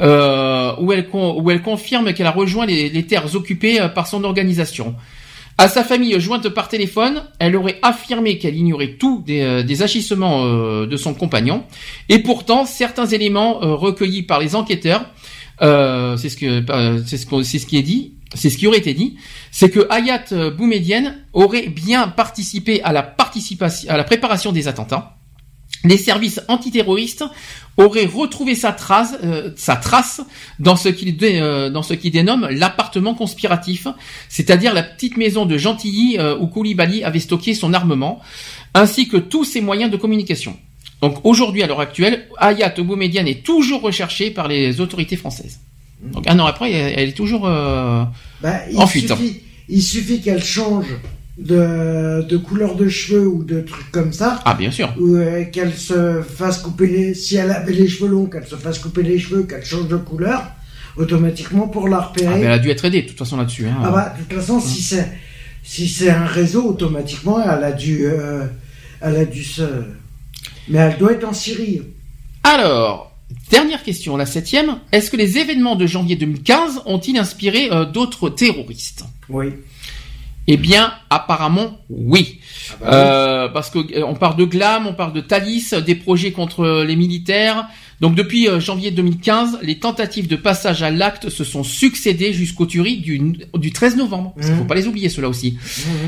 euh, 0.00 0.74
où, 0.78 0.92
elle, 0.92 1.62
confirme 1.62 2.12
qu'elle 2.12 2.26
a 2.26 2.30
rejoint 2.30 2.66
les, 2.66 3.02
terres 3.06 3.34
occupées 3.34 3.80
euh, 3.80 3.88
par 3.88 4.06
son 4.06 4.24
organisation. 4.24 4.94
À 5.60 5.68
sa 5.68 5.82
famille 5.82 6.18
jointe 6.20 6.48
par 6.50 6.68
téléphone, 6.68 7.24
elle 7.40 7.56
aurait 7.56 7.80
affirmé 7.82 8.38
qu'elle 8.38 8.54
ignorait 8.54 8.92
tout 8.92 9.24
des, 9.26 9.40
euh, 9.40 9.62
des 9.64 9.82
agissements 9.82 10.44
euh, 10.44 10.86
de 10.86 10.96
son 10.96 11.14
compagnon, 11.14 11.64
et 12.08 12.20
pourtant 12.20 12.64
certains 12.64 13.06
éléments 13.06 13.58
recueillis 13.58 14.22
par 14.22 14.38
les 14.38 14.54
enquêteurs, 14.54 15.04
c'est 15.60 16.28
ce 16.28 16.36
que 16.36 17.42
ce 17.42 17.66
qui 17.66 17.76
est 17.76 17.82
dit, 17.82 18.12
c'est 18.34 18.50
ce 18.50 18.56
qui 18.56 18.68
aurait 18.68 18.78
été 18.78 18.94
dit, 18.94 19.16
c'est 19.50 19.70
que 19.70 19.88
Hayat 19.90 20.50
Boumedienne 20.56 21.24
aurait 21.32 21.66
bien 21.66 22.06
participé 22.06 22.80
à 22.82 22.92
la 22.92 23.16
à 23.88 23.96
la 23.96 24.04
préparation 24.04 24.52
des 24.52 24.68
attentats. 24.68 25.17
Les 25.84 25.96
services 25.98 26.40
antiterroristes 26.48 27.24
auraient 27.76 28.06
retrouvé 28.06 28.56
sa 28.56 28.72
trace, 28.72 29.14
euh, 29.22 29.50
sa 29.56 29.76
trace 29.76 30.20
dans 30.58 30.74
ce 30.74 30.88
qu'ils 30.88 31.16
dé- 31.16 31.38
euh, 31.40 31.70
dénomment 32.04 32.48
l'appartement 32.50 33.14
conspiratif, 33.14 33.86
c'est-à-dire 34.28 34.74
la 34.74 34.82
petite 34.82 35.16
maison 35.16 35.46
de 35.46 35.56
Gentilly 35.56 36.16
euh, 36.18 36.36
où 36.38 36.48
Koulibaly 36.48 37.04
avait 37.04 37.20
stocké 37.20 37.54
son 37.54 37.72
armement, 37.74 38.20
ainsi 38.74 39.08
que 39.08 39.16
tous 39.16 39.44
ses 39.44 39.60
moyens 39.60 39.90
de 39.90 39.96
communication. 39.96 40.56
Donc 41.00 41.20
aujourd'hui, 41.24 41.62
à 41.62 41.68
l'heure 41.68 41.80
actuelle, 41.80 42.26
Hayat 42.38 42.74
Boumedienne 42.80 43.28
est 43.28 43.44
toujours 43.44 43.82
recherchée 43.82 44.32
par 44.32 44.48
les 44.48 44.80
autorités 44.80 45.16
françaises. 45.16 45.60
Donc 46.02 46.26
un 46.28 46.38
an 46.40 46.46
après, 46.46 46.72
elle, 46.72 46.94
elle 46.98 47.08
est 47.10 47.12
toujours 47.12 47.46
euh, 47.46 48.02
Bah, 48.42 48.62
il 48.68 48.76
En 48.78 48.86
fuite. 48.88 49.08
suffit, 49.08 49.40
il 49.68 49.82
suffit 49.82 50.20
qu'elle 50.20 50.42
change 50.42 50.86
de, 51.38 52.22
de 52.28 52.36
couleur 52.36 52.74
de 52.74 52.88
cheveux 52.88 53.26
ou 53.28 53.44
de 53.44 53.60
trucs 53.60 53.90
comme 53.92 54.12
ça, 54.12 54.40
ah 54.44 54.54
bien 54.54 54.70
sûr. 54.70 54.92
ou 54.98 55.14
euh, 55.16 55.44
qu'elle 55.44 55.72
se 55.74 56.20
fasse 56.22 56.58
couper 56.58 56.86
les, 56.88 57.14
si 57.14 57.36
elle 57.36 57.50
avait 57.52 57.72
les 57.72 57.86
cheveux 57.88 58.10
longs, 58.10 58.26
qu'elle 58.26 58.46
se 58.46 58.56
fasse 58.56 58.78
couper 58.80 59.02
les 59.02 59.18
cheveux, 59.18 59.44
qu'elle 59.44 59.64
change 59.64 59.86
de 59.88 59.96
couleur, 59.96 60.42
automatiquement 60.96 61.68
pour 61.68 61.88
la 61.88 61.98
Ah, 61.98 62.06
repérer. 62.08 62.34
mais 62.40 62.40
elle 62.46 62.52
a 62.52 62.58
dû 62.58 62.70
être 62.70 62.84
aidée 62.84 63.02
de 63.02 63.08
toute 63.08 63.18
façon 63.18 63.36
là-dessus. 63.36 63.66
Hein. 63.68 63.78
Ah 63.84 63.90
bah, 63.90 64.14
de 64.18 64.24
toute 64.24 64.40
façon, 64.40 64.60
si 64.60 64.82
c'est 64.82 65.08
si 65.62 65.86
c'est 65.88 66.10
un 66.10 66.24
réseau, 66.24 66.64
automatiquement, 66.68 67.40
elle 67.42 67.62
a 67.62 67.72
dû, 67.72 68.06
euh, 68.06 68.46
elle 69.00 69.16
a 69.16 69.24
dû 69.24 69.44
se. 69.44 69.62
Mais 70.68 70.78
elle 70.78 70.98
doit 70.98 71.12
être 71.12 71.24
en 71.24 71.32
Syrie. 71.32 71.82
Alors, 72.42 73.12
dernière 73.50 73.82
question, 73.82 74.16
la 74.16 74.26
septième. 74.26 74.78
Est-ce 74.92 75.10
que 75.10 75.16
les 75.16 75.38
événements 75.38 75.76
de 75.76 75.86
janvier 75.86 76.16
2015 76.16 76.82
ont-ils 76.86 77.18
inspiré 77.18 77.68
euh, 77.70 77.84
d'autres 77.84 78.28
terroristes? 78.30 79.04
Oui. 79.28 79.48
Eh 80.50 80.56
bien, 80.56 80.92
apparemment, 81.10 81.78
oui. 81.90 82.40
Ah 82.70 82.74
bah 82.80 82.86
Euh, 82.94 83.48
parce 83.48 83.68
que 83.70 83.78
euh, 83.78 84.04
on 84.06 84.14
parle 84.14 84.36
de 84.36 84.44
Glam, 84.44 84.86
on 84.86 84.94
parle 84.94 85.12
de 85.12 85.20
Thalys, 85.20 85.74
des 85.86 85.94
projets 85.94 86.32
contre 86.32 86.84
les 86.86 86.96
militaires. 86.96 87.68
Donc 88.00 88.14
depuis 88.14 88.48
euh, 88.48 88.58
janvier 88.58 88.90
2015, 88.90 89.58
les 89.62 89.78
tentatives 89.78 90.26
de 90.26 90.36
passage 90.36 90.82
à 90.82 90.90
l'acte 90.90 91.28
se 91.28 91.44
sont 91.44 91.64
succédées 91.64 92.32
jusqu'au 92.32 92.64
tuerie 92.64 92.96
du, 92.98 93.18
du 93.54 93.72
13 93.72 93.96
novembre. 93.96 94.34
Il 94.38 94.46
Mhm. 94.46 94.58
faut 94.58 94.64
pas 94.64 94.74
les 94.74 94.86
oublier 94.86 95.08
ceux-là 95.10 95.28
aussi. 95.28 95.58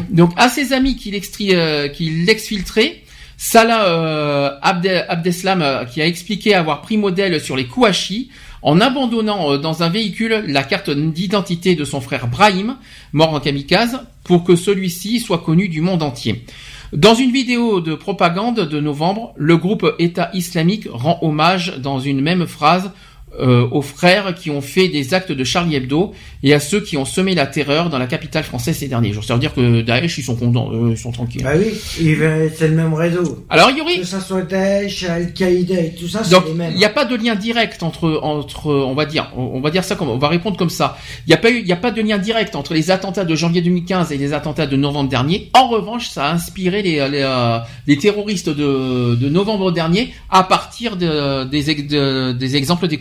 Mhm. 0.08 0.16
Donc 0.16 0.32
à 0.36 0.48
ses 0.48 0.72
amis 0.72 0.96
qui 0.96 1.12
euh, 1.54 1.88
l'exfiltraient, 2.00 3.02
Salah 3.36 3.86
euh, 3.88 4.50
Abde- 4.62 5.04
Abdeslam 5.08 5.62
euh, 5.62 5.84
qui 5.84 6.00
a 6.02 6.06
expliqué 6.06 6.54
avoir 6.54 6.82
pris 6.82 6.96
modèle 6.98 7.40
sur 7.40 7.56
les 7.56 7.64
Kouachi 7.66 8.28
en 8.62 8.80
abandonnant 8.80 9.52
euh, 9.52 9.58
dans 9.58 9.82
un 9.82 9.88
véhicule 9.88 10.44
la 10.46 10.62
carte 10.62 10.90
d'identité 10.90 11.74
de 11.74 11.84
son 11.84 12.00
frère 12.00 12.28
Brahim, 12.28 12.76
mort 13.12 13.34
en 13.34 13.40
kamikaze, 13.40 14.00
pour 14.24 14.44
que 14.44 14.56
celui-ci 14.56 15.20
soit 15.20 15.38
connu 15.38 15.68
du 15.68 15.80
monde 15.80 16.02
entier. 16.02 16.44
Dans 16.92 17.14
une 17.14 17.30
vidéo 17.30 17.80
de 17.80 17.94
propagande 17.94 18.60
de 18.68 18.80
novembre, 18.80 19.32
le 19.36 19.56
groupe 19.56 19.86
État 20.00 20.30
islamique 20.34 20.88
rend 20.92 21.18
hommage 21.22 21.78
dans 21.78 22.00
une 22.00 22.20
même 22.20 22.46
phrase 22.46 22.90
euh, 23.38 23.66
aux 23.70 23.82
frères 23.82 24.34
qui 24.34 24.50
ont 24.50 24.60
fait 24.60 24.88
des 24.88 25.14
actes 25.14 25.30
de 25.32 25.44
Charlie 25.44 25.76
Hebdo 25.76 26.12
et 26.42 26.52
à 26.54 26.60
ceux 26.60 26.80
qui 26.80 26.96
ont 26.96 27.04
semé 27.04 27.34
la 27.34 27.46
terreur 27.46 27.88
dans 27.90 27.98
la 27.98 28.06
capitale 28.06 28.42
française 28.44 28.76
ces 28.76 28.88
derniers 28.88 29.12
jours. 29.12 29.22
Ça 29.24 29.34
veut 29.34 29.40
dire 29.40 29.54
que 29.54 29.82
Daesh, 29.82 30.18
ils 30.18 30.22
sont 30.24 30.34
contents, 30.36 30.70
euh, 30.72 30.90
ils 30.90 30.98
sont 30.98 31.12
tranquilles. 31.12 31.42
Bah 31.42 31.52
oui, 31.56 31.72
c'est 31.84 32.68
le 32.68 32.74
même 32.74 32.94
réseau. 32.94 33.44
Alors 33.48 33.70
il 33.70 33.78
y 33.78 33.80
aurait, 33.80 33.98
Que 33.98 34.04
ça 34.06 34.20
soit 34.20 34.42
Daesh, 34.42 35.04
Al-Qaïda 35.04 35.80
et 35.80 35.94
tout 35.94 36.08
ça, 36.08 36.22
c'est 36.24 36.44
les 36.44 36.54
mêmes. 36.54 36.72
il 36.74 36.78
n'y 36.78 36.84
a 36.84 36.88
pas 36.90 37.04
de 37.04 37.14
lien 37.16 37.34
direct 37.36 37.82
entre 37.82 38.18
entre 38.22 38.70
on 38.72 38.94
va 38.94 39.06
dire 39.06 39.30
on 39.36 39.60
va 39.60 39.70
dire 39.70 39.84
ça 39.84 39.94
comme 39.96 40.08
on 40.08 40.18
va 40.18 40.28
répondre 40.28 40.56
comme 40.56 40.70
ça. 40.70 40.98
Il 41.26 41.30
n'y 41.30 41.34
a 41.34 41.38
pas 41.38 41.50
eu 41.50 41.58
il 41.60 41.66
y 41.66 41.72
a 41.72 41.76
pas 41.76 41.90
de 41.92 42.00
lien 42.02 42.18
direct 42.18 42.56
entre 42.56 42.74
les 42.74 42.90
attentats 42.90 43.24
de 43.24 43.34
janvier 43.34 43.62
2015 43.62 44.12
et 44.12 44.16
les 44.16 44.32
attentats 44.32 44.66
de 44.66 44.76
novembre 44.76 45.08
dernier. 45.08 45.50
En 45.54 45.68
revanche, 45.68 46.08
ça 46.08 46.26
a 46.26 46.32
inspiré 46.34 46.82
les 46.82 47.08
les, 47.08 47.22
euh, 47.22 47.58
les 47.86 47.96
terroristes 47.98 48.48
de 48.48 49.14
de 49.14 49.28
novembre 49.28 49.70
dernier 49.72 50.12
à 50.30 50.42
partir 50.42 50.96
de, 50.96 51.44
des 51.44 51.74
de- 51.74 52.32
des 52.32 52.56
exemples 52.56 52.88
des 52.88 52.98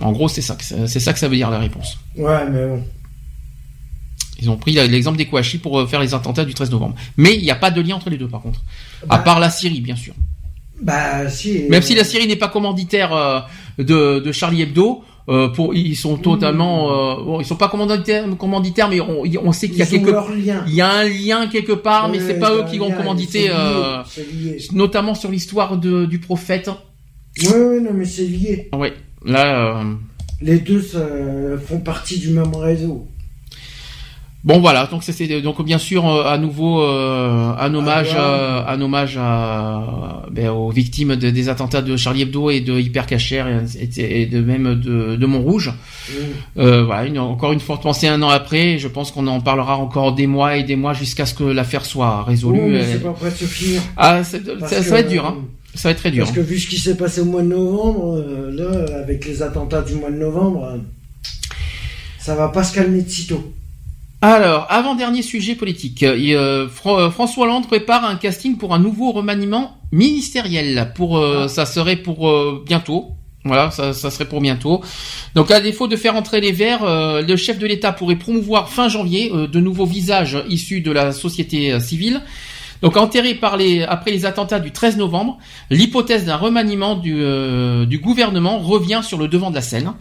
En 0.00 0.12
gros, 0.12 0.28
c'est 0.28 0.42
ça 0.42 0.54
que 0.54 0.64
ça- 0.64 0.86
c'est 0.86 1.00
ça 1.00 1.12
que 1.12 1.18
ça 1.18 1.28
veut 1.28 1.36
dire 1.36 1.50
la 1.50 1.58
réponse. 1.58 1.98
Ouais, 2.16 2.48
mais 2.50 2.66
bon. 2.66 2.84
Ils 4.40 4.48
ont 4.50 4.56
pris 4.56 4.72
l'exemple 4.72 5.18
des 5.18 5.26
Kouachi 5.26 5.58
pour 5.58 5.80
euh, 5.80 5.86
faire 5.86 6.00
les 6.00 6.14
attentats 6.14 6.44
du 6.44 6.54
13 6.54 6.70
novembre. 6.70 6.94
Mais 7.16 7.34
il 7.34 7.42
n'y 7.42 7.50
a 7.50 7.56
pas 7.56 7.70
de 7.72 7.80
lien 7.80 7.96
entre 7.96 8.08
les 8.10 8.18
deux, 8.18 8.28
par 8.28 8.40
contre. 8.40 8.62
à 9.08 9.16
Bah- 9.16 9.18
part 9.24 9.40
la 9.40 9.50
Syrie, 9.50 9.80
bien 9.80 9.96
sûr. 9.96 10.14
Bah 10.80 11.28
si. 11.28 11.64
Même 11.68 11.82
si 11.82 11.94
la 11.96 12.04
Syrie 12.04 12.28
n'est 12.28 12.36
pas 12.36 12.46
commanditaire 12.48 13.12
euh, 13.12 13.40
de, 13.78 14.20
de 14.20 14.30
Charlie 14.32 14.62
Hebdo, 14.62 15.02
euh, 15.28 15.48
pour, 15.48 15.74
ils 15.74 15.96
sont 15.96 16.16
totalement, 16.16 17.18
euh, 17.18 17.24
bon, 17.24 17.40
ils 17.40 17.44
sont 17.44 17.56
pas 17.56 17.68
commanditaires, 17.68 18.24
commanditaires 18.38 18.88
mais 18.88 19.00
on, 19.00 19.24
on 19.42 19.52
sait 19.52 19.68
qu'il 19.68 19.78
y 19.78 19.82
a 19.82 19.86
quelque, 19.86 20.10
il 20.68 20.74
y 20.74 20.80
a 20.80 20.88
un 20.90 21.04
lien 21.04 21.48
quelque 21.48 21.72
part, 21.72 22.08
mais 22.08 22.18
Ouais, 22.18 22.24
c'est 22.28 22.38
pas 22.38 22.54
eux 22.54 22.64
qui 22.70 22.78
vont 22.78 22.92
commanditer, 22.92 23.48
lié, 23.48 23.52
euh, 23.52 24.02
lié. 24.32 24.58
notamment 24.72 25.14
sur 25.16 25.30
l'histoire 25.32 25.76
du 25.76 26.18
prophète. 26.20 26.70
Ouais, 27.44 27.60
ouais, 27.60 27.80
non, 27.80 27.90
mais 27.94 28.04
c'est 28.04 28.24
lié. 28.26 28.68
Ouais, 28.72 28.92
là. 29.24 29.78
euh, 29.80 29.84
Les 30.42 30.58
deux 30.58 30.80
ça, 30.82 31.00
font 31.66 31.80
partie 31.80 32.18
du 32.18 32.30
même 32.30 32.54
réseau. 32.54 33.06
Bon 34.44 34.60
voilà, 34.60 34.86
donc 34.86 35.02
c'est- 35.02 35.12
c'est 35.12 35.40
donc 35.42 35.62
bien 35.64 35.78
sûr 35.78 36.08
euh, 36.08 36.22
à 36.24 36.38
nouveau 36.38 36.80
euh, 36.80 37.52
un 37.58 37.74
hommage, 37.74 38.10
Ah, 38.16 38.20
euh, 38.20 38.62
un 38.68 38.80
hommage 38.80 39.18
à, 39.20 40.22
ben, 40.30 40.50
aux 40.50 40.70
victimes 40.70 41.16
de- 41.16 41.30
des 41.30 41.48
attentats 41.48 41.82
de 41.82 41.96
Charlie 41.96 42.22
Hebdo 42.22 42.48
et 42.48 42.60
de 42.60 42.78
Hypercacher 42.78 43.44
et, 43.98 44.22
et, 44.22 44.26
de 44.26 44.40
même 44.40 44.76
de, 44.76 45.16
de 45.16 45.26
Montrouge. 45.26 45.72
Mm. 46.08 46.12
Euh, 46.60 46.84
voilà, 46.84 47.06
une- 47.06 47.18
encore 47.18 47.52
une 47.52 47.58
forte 47.60 47.82
pensée 47.82 48.06
un 48.06 48.22
an 48.22 48.28
après. 48.28 48.78
Je 48.78 48.86
pense 48.86 49.10
qu'on 49.10 49.26
en 49.26 49.40
parlera 49.40 49.76
encore 49.76 50.14
des 50.14 50.28
mois 50.28 50.56
et 50.56 50.62
des 50.62 50.76
mois 50.76 50.94
jusqu'à 50.94 51.26
ce 51.26 51.34
que 51.34 51.42
l'affaire 51.44 51.84
soit 51.84 52.22
résolue. 52.22 52.60
Oh, 52.62 52.68
mais 52.68 52.84
c'est 52.84 53.02
pas 53.02 53.10
prêt 53.10 53.30
de 53.30 53.34
se 53.36 53.44
finir. 53.44 53.82
Ah, 53.96 54.22
ça, 54.22 54.38
ça 54.68 54.80
va 54.90 55.00
être 55.00 55.08
dur, 55.08 55.26
hein. 55.26 55.36
Ça 55.74 55.88
va 55.88 55.92
être 55.92 55.98
très 55.98 56.10
dur. 56.10 56.24
Parce 56.24 56.36
que 56.36 56.40
vu 56.40 56.58
ce 56.58 56.66
qui 56.68 56.78
s'est 56.78 56.96
passé 56.96 57.20
au 57.20 57.24
mois 57.24 57.42
de 57.42 57.48
novembre, 57.48 58.16
euh, 58.16 58.50
là, 58.50 58.98
avec 58.98 59.24
les 59.26 59.42
attentats 59.42 59.82
du 59.82 59.94
mois 59.94 60.10
de 60.10 60.16
novembre, 60.16 60.64
euh, 60.64 60.78
ça 62.18 62.34
va 62.34 62.48
pas 62.48 62.64
se 62.64 62.74
calmer 62.74 63.02
de 63.02 63.08
sitôt. 63.10 63.52
Alors, 64.20 64.66
avant-dernier 64.70 65.22
sujet 65.22 65.54
politique. 65.54 66.02
Euh, 66.02 66.66
euh, 66.86 67.10
François 67.10 67.44
Hollande 67.44 67.68
prépare 67.68 68.04
un 68.04 68.16
casting 68.16 68.56
pour 68.56 68.74
un 68.74 68.80
nouveau 68.80 69.12
remaniement 69.12 69.76
ministériel. 69.92 70.92
Pour, 70.96 71.18
Ah. 71.18 71.48
ça 71.48 71.64
serait 71.66 71.96
pour 71.96 72.62
bientôt. 72.64 73.12
Voilà, 73.44 73.70
ça, 73.70 73.92
ça 73.92 74.10
serait 74.10 74.26
pour 74.26 74.40
bientôt. 74.40 74.82
Donc, 75.34 75.50
à 75.50 75.60
défaut 75.60 75.86
de 75.86 75.96
faire 75.96 76.16
entrer 76.16 76.40
les 76.40 76.52
Verts, 76.52 76.82
euh, 76.82 77.22
le 77.22 77.36
chef 77.36 77.58
de 77.58 77.66
l'État 77.66 77.92
pourrait 77.92 78.16
promouvoir 78.16 78.68
fin 78.68 78.88
janvier 78.88 79.30
euh, 79.32 79.46
de 79.46 79.60
nouveaux 79.60 79.86
visages 79.86 80.36
issus 80.48 80.80
de 80.80 80.90
la 80.90 81.12
société 81.12 81.78
civile. 81.80 82.20
Donc, 82.82 82.96
enterré 82.96 83.38
après 83.88 84.10
les 84.10 84.26
attentats 84.26 84.60
du 84.60 84.70
13 84.70 84.96
novembre, 84.96 85.38
l'hypothèse 85.70 86.24
d'un 86.24 86.36
remaniement 86.36 86.94
du, 86.96 87.16
euh, 87.18 87.86
du 87.86 87.98
gouvernement 87.98 88.58
revient 88.58 89.00
sur 89.02 89.18
le 89.18 89.28
devant 89.28 89.50
de 89.50 89.54
la 89.54 89.62
scène. 89.62 89.92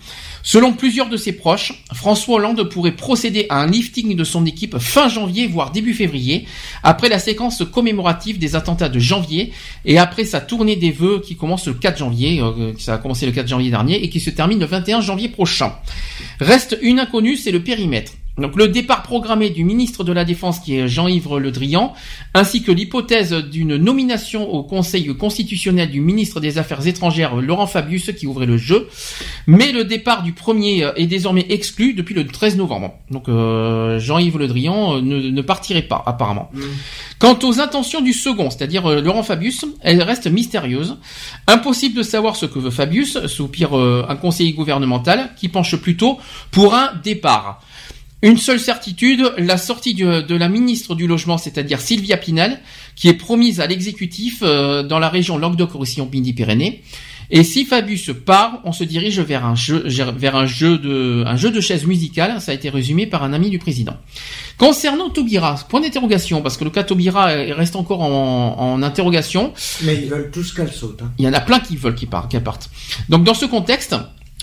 Selon 0.44 0.74
plusieurs 0.74 1.10
de 1.10 1.18
ses 1.18 1.34
proches, 1.34 1.84
François 1.94 2.36
Hollande 2.36 2.70
pourrait 2.70 2.96
procéder 2.96 3.48
à 3.50 3.62
un 3.62 3.68
lifting 3.68 4.16
de 4.16 4.24
son 4.24 4.46
équipe 4.46 4.78
fin 4.78 5.10
janvier, 5.10 5.48
voire 5.48 5.72
début 5.72 5.94
février, 5.94 6.48
après 6.84 7.10
la 7.10 7.20
séquence 7.20 7.64
commémorative 7.72 8.40
des 8.40 8.56
attentats 8.56 8.90
de 8.90 9.00
janvier 9.00 9.52
et 9.84 9.98
après 9.98 10.24
sa 10.24 10.40
tournée 10.40 10.76
des 10.76 10.92
vœux 10.92 11.20
qui 11.20 11.36
commence 11.36 11.68
le 11.68 11.74
4 11.74 11.98
janvier, 11.98 12.42
euh, 12.42 12.74
ça 12.78 12.94
a 12.94 12.98
commencé 12.98 13.26
le 13.26 13.32
4 13.32 13.48
janvier 13.48 13.70
dernier 13.70 14.04
et 14.04 14.10
qui 14.10 14.20
se 14.20 14.30
termine 14.30 14.60
le 14.60 14.66
21 14.66 15.02
janvier 15.02 15.30
prochain. 15.30 15.74
Reste 16.40 16.78
une 16.82 17.00
inconnue, 17.00 17.36
c'est 17.36 17.52
le 17.52 17.62
périmètre. 17.62 18.14
Donc 18.38 18.56
le 18.56 18.68
départ 18.68 19.04
programmé 19.04 19.50
du 19.50 19.64
ministre 19.64 20.04
de 20.04 20.12
la 20.12 20.26
Défense 20.26 20.60
qui 20.60 20.78
est 20.78 20.88
Jean-Yves 20.88 21.38
Le 21.38 21.52
Drian, 21.52 21.94
ainsi 22.34 22.62
que 22.62 22.72
l'hypothèse 22.72 23.34
d'une 23.34 23.78
nomination 23.78 24.50
au 24.50 24.64
Conseil 24.64 25.08
constitutionnel 25.16 25.90
du 25.90 26.02
ministre 26.02 26.40
des 26.40 26.58
Affaires 26.58 26.86
étrangères 26.86 27.36
Laurent 27.36 27.68
Fabius 27.68 28.12
qui 28.14 28.28
ouvrait 28.28 28.46
le 28.46 28.58
jeu, 28.58 28.88
mais 29.48 29.72
le 29.72 29.84
départ 29.86 30.24
du 30.24 30.34
premier 30.34 30.88
est 30.96 31.08
désormais 31.08 31.46
exclu 31.50 31.94
depuis 31.94 32.14
le 32.14 32.28
13 32.28 32.58
novembre. 32.58 32.94
Donc 33.10 33.28
euh, 33.28 34.00
Jean-Yves 34.00 34.38
Le 34.38 34.48
Drian 34.48 34.98
euh, 34.98 35.02
ne, 35.02 35.20
ne 35.20 35.42
partirait 35.42 35.82
pas 35.82 36.04
apparemment. 36.06 36.52
Quant 37.20 37.40
aux 37.44 37.60
intentions 37.60 38.02
du 38.02 38.14
second, 38.14 38.52
c'est-à-dire 38.52 38.86
euh, 38.86 39.02
Laurent 39.02 39.24
Fabius, 39.24 39.66
elles 39.82 40.04
restent 40.04 40.28
mystérieuses. 40.28 40.98
Impossible 41.48 41.96
de 41.96 42.04
savoir 42.04 42.36
ce 42.36 42.46
que 42.46 42.60
veut 42.60 42.70
Fabius, 42.70 43.26
soupire 43.26 43.76
euh, 43.76 44.06
un 44.08 44.16
conseiller 44.16 44.54
gouvernemental 44.54 45.32
qui 45.36 45.50
penche 45.50 45.76
plutôt 45.78 46.20
pour 46.52 46.76
un 46.76 46.92
départ. 47.04 47.62
Une 48.24 48.38
seule 48.38 48.60
certitude, 48.60 49.32
la 49.38 49.58
sortie 49.58 49.94
du- 49.94 50.04
de 50.04 50.36
la 50.36 50.50
ministre 50.50 50.96
du 50.96 51.06
Logement, 51.06 51.38
c'est-à-dire 51.38 51.80
Sylvia 51.80 52.18
Pinel, 52.18 52.60
qui 52.96 53.10
est 53.10 53.14
promise 53.14 53.60
à 53.62 53.68
l'exécutif 53.68 54.40
euh, 54.42 54.82
dans 54.82 54.98
la 54.98 55.10
région 55.10 55.38
Languedoc-Roussillon-Midi-Pyrénées. 55.38 56.82
Et 57.30 57.44
si 57.44 57.66
Fabius 57.66 58.10
part, 58.26 58.62
on 58.64 58.72
se 58.72 58.86
dirige 58.86 59.20
vers 59.20 59.46
un 59.46 59.54
jeu, 59.54 59.84
vers 60.16 60.36
un 60.38 60.46
jeu 60.46 60.78
de, 60.78 61.24
un 61.28 61.36
jeu 61.36 61.52
de 61.52 61.60
chaises 61.60 61.86
musicales. 61.86 62.40
Ça 62.40 62.54
a 62.54 62.56
été 62.56 62.70
résumé 62.70 63.06
par 63.06 63.22
un 63.24 63.34
ami 63.34 63.50
du 63.50 63.60
président. 63.60 63.98
Concernant 64.58 65.10
Taubira, 65.10 65.56
point 65.70 65.82
d'interrogation, 65.82 66.42
parce 66.42 66.56
que 66.58 66.64
le 66.64 66.70
cas 66.70 66.84
Taubira 66.84 67.26
reste 67.26 67.76
encore 67.76 68.02
en, 68.02 68.56
en 68.58 68.82
interrogation. 68.82 69.54
Mais 69.84 69.96
ils 69.96 70.10
veulent 70.10 70.32
tous 70.32 70.54
qu'elle 70.54 70.72
saute. 70.72 71.02
hein. 71.04 71.12
Il 71.20 71.26
y 71.26 71.28
en 71.28 71.34
a 71.34 71.42
plein 71.42 71.60
qui 71.60 71.76
veulent 71.76 71.96
qu'ils 71.96 72.08
partent. 72.08 72.32
qu'ils 72.32 72.40
partent. 72.42 72.70
Donc 73.10 73.26
dans 73.26 73.34
ce 73.34 73.46
contexte, 73.46 73.96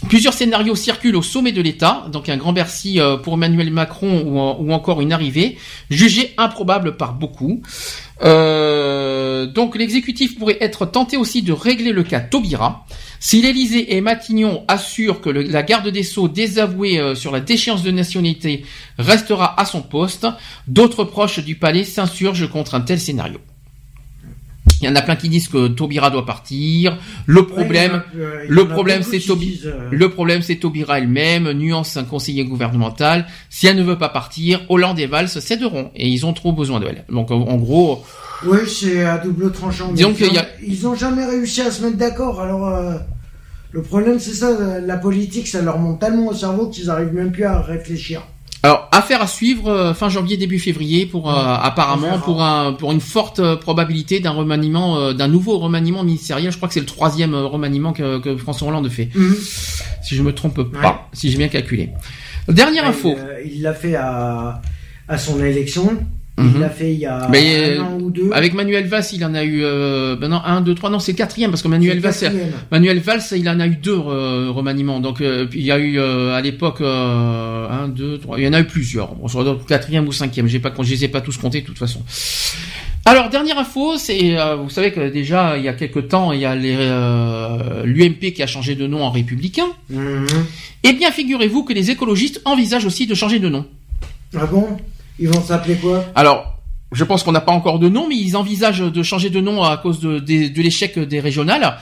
plusieurs 0.08 0.34
scénarios 0.34 0.74
circulent 0.76 1.16
au 1.16 1.22
sommet 1.22 1.52
de 1.52 1.60
l'État, 1.62 2.06
donc 2.12 2.28
un 2.28 2.36
grand 2.36 2.52
Bercy 2.52 3.00
euh, 3.00 3.16
pour 3.16 3.34
Emmanuel 3.34 3.70
Macron 3.70 4.22
ou, 4.26 4.38
en- 4.38 4.56
ou 4.60 4.72
encore 4.72 5.00
une 5.00 5.12
arrivée, 5.12 5.56
jugée 5.90 6.32
improbable 6.38 6.96
par 6.96 7.14
beaucoup. 7.14 7.62
Euh, 8.22 9.46
donc 9.46 9.76
l'exécutif 9.76 10.38
pourrait 10.38 10.58
être 10.60 10.86
tenté 10.86 11.16
aussi 11.16 11.42
de 11.42 11.52
régler 11.52 11.92
le 11.92 12.02
cas 12.02 12.20
Taubira. 12.20 12.86
Si 13.20 13.40
l'Élysée 13.42 13.96
et 13.96 14.00
Matignon 14.00 14.64
assurent 14.68 15.20
que 15.20 15.30
la 15.30 15.62
garde 15.62 15.88
des 15.88 16.02
Sceaux 16.02 16.28
désavouée 16.28 16.98
euh, 16.98 17.14
sur 17.14 17.32
la 17.32 17.40
déchéance 17.40 17.82
de 17.82 17.90
nationalité 17.90 18.64
restera 18.98 19.58
à 19.60 19.64
son 19.64 19.82
poste, 19.82 20.26
d'autres 20.68 21.04
proches 21.04 21.40
du 21.40 21.56
palais 21.56 21.84
s'insurgent 21.84 22.48
contre 22.48 22.74
un 22.74 22.80
tel 22.80 23.00
scénario. 23.00 23.38
Il 24.84 24.88
y 24.88 24.92
en 24.92 24.96
a 24.96 25.02
plein 25.02 25.16
qui 25.16 25.30
disent 25.30 25.48
que 25.48 25.68
Taubira 25.68 26.10
doit 26.10 26.26
partir. 26.26 26.98
Le 27.24 27.46
problème, 27.46 27.92
Ouais, 27.92 27.98
a- 27.98 28.18
euh, 28.18 28.44
le 28.48 28.68
problème, 28.68 29.02
Tobi- 29.02 29.46
disent, 29.46 29.66
euh, 29.66 29.88
le 29.90 30.10
problème, 30.10 30.42
c'est 30.42 30.56
Taubira 30.56 30.98
elle-même, 30.98 31.50
nuance 31.52 31.96
un 31.96 32.04
conseiller 32.04 32.44
gouvernemental. 32.44 33.26
Si 33.48 33.66
elle 33.66 33.76
ne 33.76 33.82
veut 33.82 33.96
pas 33.96 34.10
partir, 34.10 34.60
Hollande 34.68 34.98
et 34.98 35.06
Valls 35.06 35.28
céderont. 35.28 35.90
Et 35.96 36.08
ils 36.08 36.26
ont 36.26 36.34
trop 36.34 36.52
besoin 36.52 36.80
d'elle. 36.80 37.04
Donc, 37.08 37.30
en 37.30 37.56
gros, 37.56 38.04
Oui, 38.44 38.58
c'est 38.68 39.02
à 39.04 39.16
double 39.16 39.52
tranchant. 39.52 39.90
Disons 39.92 40.12
ils, 40.20 40.38
a- 40.38 40.46
ils 40.62 40.86
ont 40.86 40.94
jamais 40.94 41.24
réussi 41.24 41.62
à 41.62 41.70
se 41.70 41.82
mettre 41.82 41.96
d'accord. 41.96 42.42
Alors, 42.42 42.68
euh, 42.68 42.96
le 43.72 43.80
problème, 43.80 44.18
c'est 44.18 44.34
ça. 44.34 44.50
La 44.84 44.98
politique, 44.98 45.48
ça 45.48 45.62
leur 45.62 45.78
monte 45.78 46.00
tellement 46.00 46.26
au 46.26 46.34
cerveau 46.34 46.68
qu'ils 46.68 46.90
arrivent 46.90 47.14
même 47.14 47.32
plus 47.32 47.44
à 47.44 47.62
réfléchir. 47.62 48.20
Affaire 48.96 49.22
à 49.22 49.26
suivre 49.26 49.68
euh, 49.68 49.94
fin 49.94 50.08
janvier, 50.08 50.36
début 50.36 50.58
février 50.58 51.06
pour, 51.06 51.30
euh, 51.30 51.34
apparemment, 51.34 52.18
pour 52.18 52.42
un, 52.42 52.72
pour 52.72 52.92
une 52.92 53.00
forte 53.00 53.38
euh, 53.40 53.56
probabilité 53.56 54.20
d'un 54.20 54.30
remaniement, 54.30 54.98
euh, 54.98 55.12
d'un 55.12 55.28
nouveau 55.28 55.58
remaniement 55.58 56.04
ministériel. 56.04 56.50
Je 56.50 56.56
crois 56.56 56.68
que 56.68 56.74
c'est 56.74 56.80
le 56.80 56.86
troisième 56.86 57.34
remaniement 57.34 57.92
que, 57.92 58.18
que 58.18 58.36
François 58.36 58.68
Hollande 58.68 58.88
fait. 58.88 59.08
Si 60.02 60.16
je 60.16 60.22
me 60.22 60.32
trompe 60.34 60.62
pas. 60.62 61.08
Si 61.12 61.30
j'ai 61.30 61.38
bien 61.38 61.48
calculé. 61.48 61.90
Dernière 62.48 62.84
Ouais, 62.84 62.90
info. 62.90 63.16
Il 63.44 63.56
il 63.56 63.62
l'a 63.62 63.74
fait 63.74 63.94
à, 63.94 64.60
à 65.08 65.18
son 65.18 65.42
élection. 65.42 65.98
Mhm. 66.36 66.52
Il 66.54 66.60
l'a 66.60 66.70
fait 66.70 66.92
il 66.92 66.98
y 66.98 67.06
a 67.06 67.28
Mais, 67.30 67.76
un 67.76 67.80
euh, 67.80 67.82
an 67.82 67.98
ou 68.00 68.10
deux. 68.10 68.30
Avec 68.32 68.54
Manuel 68.54 68.86
Valls, 68.88 69.04
il 69.12 69.24
en 69.24 69.34
a 69.34 69.44
eu, 69.44 69.60
euh, 69.62 70.16
ben 70.16 70.28
non, 70.28 70.40
un, 70.44 70.60
deux, 70.62 70.74
trois, 70.74 70.90
non, 70.90 70.98
c'est 70.98 71.12
le 71.12 71.16
quatrième, 71.16 71.50
parce 71.50 71.62
que 71.62 71.68
Manuel 71.68 72.00
Valls. 72.00 72.32
Manuel 72.72 72.98
Valls, 72.98 73.22
il 73.36 73.48
en 73.48 73.60
a 73.60 73.66
eu 73.68 73.76
deux 73.76 73.92
euh, 73.92 74.50
remaniements. 74.50 74.98
Donc, 74.98 75.20
euh, 75.20 75.46
il 75.52 75.62
y 75.62 75.70
a 75.70 75.78
eu 75.78 75.98
euh, 75.98 76.34
à 76.34 76.40
l'époque 76.40 76.80
euh, 76.80 77.68
un, 77.68 77.86
deux, 77.86 78.18
trois. 78.18 78.38
Il 78.38 78.44
y 78.44 78.48
en 78.48 78.52
a 78.52 78.60
eu 78.60 78.64
plusieurs. 78.64 79.14
Bon, 79.14 79.28
sur 79.28 79.44
le 79.44 79.54
quatrième 79.54 80.08
ou 80.08 80.12
cinquième. 80.12 80.48
J'ai 80.48 80.58
pas, 80.58 80.72
je 80.76 80.90
les 80.90 81.04
ai 81.04 81.08
pas 81.08 81.20
tous 81.20 81.36
comptés 81.36 81.60
de 81.60 81.66
toute 81.66 81.78
façon. 81.78 82.02
Alors, 83.04 83.28
dernière 83.28 83.58
info, 83.58 83.96
c'est, 83.96 84.34
vous 84.60 84.70
savez 84.70 84.90
que 84.90 85.10
déjà 85.10 85.56
il 85.58 85.64
y 85.64 85.68
a 85.68 85.74
quelques 85.74 86.08
temps, 86.08 86.32
il 86.32 86.40
y 86.40 86.46
a 86.46 86.56
l'UMP 86.56 88.32
qui 88.34 88.42
a 88.42 88.46
changé 88.46 88.74
de 88.74 88.86
nom 88.86 89.04
en 89.04 89.10
Républicain. 89.10 89.66
Mhm. 89.90 90.26
Eh 90.82 90.92
bien, 90.94 91.12
figurez-vous 91.12 91.62
que 91.64 91.74
les 91.74 91.90
écologistes 91.90 92.40
envisagent 92.44 92.86
aussi 92.86 93.06
de 93.06 93.14
changer 93.14 93.38
de 93.38 93.48
nom. 93.48 93.66
Ah 94.36 94.46
bon? 94.46 94.78
Ils 95.18 95.28
vont 95.28 95.42
s'appeler 95.42 95.76
quoi? 95.76 96.04
Alors, 96.14 96.54
je 96.92 97.04
pense 97.04 97.22
qu'on 97.22 97.32
n'a 97.32 97.40
pas 97.40 97.52
encore 97.52 97.78
de 97.78 97.88
nom, 97.88 98.08
mais 98.08 98.16
ils 98.16 98.36
envisagent 98.36 98.80
de 98.92 99.02
changer 99.02 99.30
de 99.30 99.40
nom 99.40 99.62
à 99.62 99.76
cause 99.76 100.00
de, 100.00 100.60
l'échec 100.62 100.98
des 100.98 101.20
régionales. 101.20 101.76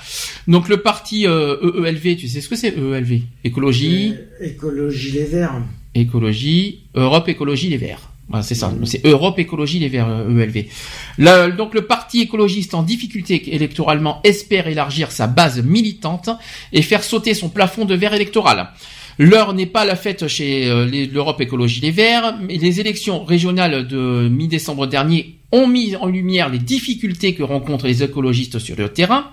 Donc 0.49 0.69
le 0.69 0.79
parti 0.79 1.27
euh, 1.27 1.85
EELV, 1.87 2.17
tu 2.17 2.29
sais 2.29 2.41
ce 2.41 2.49
que 2.49 2.57
c'est 2.57 2.75
EELV 2.77 3.21
Écologie, 3.45 4.15
Euh, 4.41 4.47
Écologie 4.47 5.13
les 5.13 5.25
Verts. 5.25 5.63
écologie, 5.95 6.81
Europe 6.95 7.29
Écologie 7.29 7.69
Les 7.69 7.77
Verts. 7.77 8.09
Voilà, 8.29 8.43
c'est 8.43 8.55
ça, 8.55 8.73
c'est 8.85 9.05
Europe 9.05 9.39
Écologie 9.39 9.79
Les 9.79 9.89
Verts, 9.89 10.09
euh, 10.09 10.39
EELV. 10.41 10.67
Là, 11.19 11.51
donc 11.51 11.75
le 11.75 11.83
parti 11.83 12.23
écologiste 12.23 12.73
en 12.73 12.83
difficulté 12.83 13.55
électoralement 13.55 14.21
espère 14.25 14.67
élargir 14.69 15.11
sa 15.13 15.27
base 15.27 15.63
militante 15.63 16.31
et 16.73 16.81
faire 16.81 17.03
sauter 17.05 17.35
son 17.35 17.51
plafond 17.51 17.85
de 17.85 17.95
verre 17.95 18.15
électoral. 18.15 18.69
L'heure 19.19 19.55
n'est 19.55 19.67
pas 19.67 19.85
la 19.85 19.97
fête 19.97 20.27
chez 20.29 20.67
euh, 20.69 20.87
l'Europe 21.13 21.41
Écologie 21.41 21.81
Les 21.81 21.91
Verts, 21.91 22.39
mais 22.41 22.57
les 22.57 22.81
élections 22.81 23.25
régionales 23.25 23.87
de 23.87 24.29
mi-décembre 24.29 24.87
dernier 24.87 25.39
ont 25.53 25.67
mis 25.67 25.95
en 25.97 26.07
lumière 26.07 26.49
les 26.49 26.59
difficultés 26.59 27.35
que 27.35 27.43
rencontrent 27.43 27.87
les 27.87 28.03
écologistes 28.03 28.59
sur 28.59 28.75
le 28.77 28.89
terrain. 28.89 29.31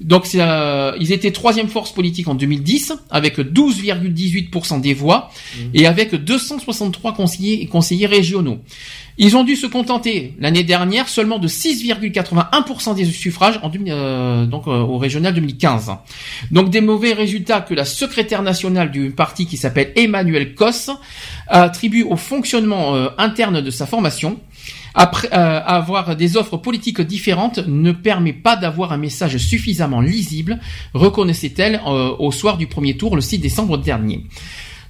Donc 0.00 0.26
euh, 0.34 0.92
ils 1.00 1.12
étaient 1.12 1.32
troisième 1.32 1.68
force 1.68 1.92
politique 1.92 2.28
en 2.28 2.34
2010 2.34 2.92
avec 3.10 3.38
12,18% 3.38 4.80
des 4.80 4.94
voix 4.94 5.30
mmh. 5.30 5.60
et 5.74 5.86
avec 5.86 6.14
263 6.14 7.14
conseillers 7.14 7.62
et 7.62 7.66
conseillers 7.66 8.06
régionaux. 8.06 8.60
Ils 9.18 9.36
ont 9.36 9.44
dû 9.44 9.56
se 9.56 9.66
contenter 9.66 10.34
l'année 10.38 10.62
dernière 10.62 11.08
seulement 11.08 11.38
de 11.38 11.48
6,81% 11.48 12.94
des 12.94 13.06
suffrages 13.06 13.58
en, 13.62 13.70
euh, 13.88 14.44
donc 14.44 14.66
euh, 14.66 14.80
au 14.80 14.98
régional 14.98 15.32
2015. 15.32 15.92
Donc 16.50 16.68
des 16.68 16.82
mauvais 16.82 17.14
résultats 17.14 17.62
que 17.62 17.72
la 17.72 17.86
secrétaire 17.86 18.42
nationale 18.42 18.90
du 18.90 19.10
parti 19.10 19.46
qui 19.46 19.56
s'appelle 19.56 19.92
Emmanuel 19.96 20.54
Koss 20.54 20.90
attribue 21.48 22.02
au 22.02 22.16
fonctionnement 22.16 22.94
euh, 22.94 23.08
interne 23.16 23.62
de 23.62 23.70
sa 23.70 23.86
formation. 23.86 24.38
Après 24.98 25.28
avoir 25.30 26.16
des 26.16 26.38
offres 26.38 26.56
politiques 26.56 27.02
différentes 27.02 27.58
ne 27.66 27.92
permet 27.92 28.32
pas 28.32 28.56
d'avoir 28.56 28.92
un 28.92 28.96
message 28.96 29.36
suffisamment 29.36 30.00
lisible, 30.00 30.58
reconnaissait-elle 30.94 31.82
au 31.84 32.32
soir 32.32 32.56
du 32.56 32.66
premier 32.66 32.96
tour 32.96 33.14
le 33.14 33.20
6 33.20 33.38
décembre 33.38 33.76
dernier. 33.76 34.24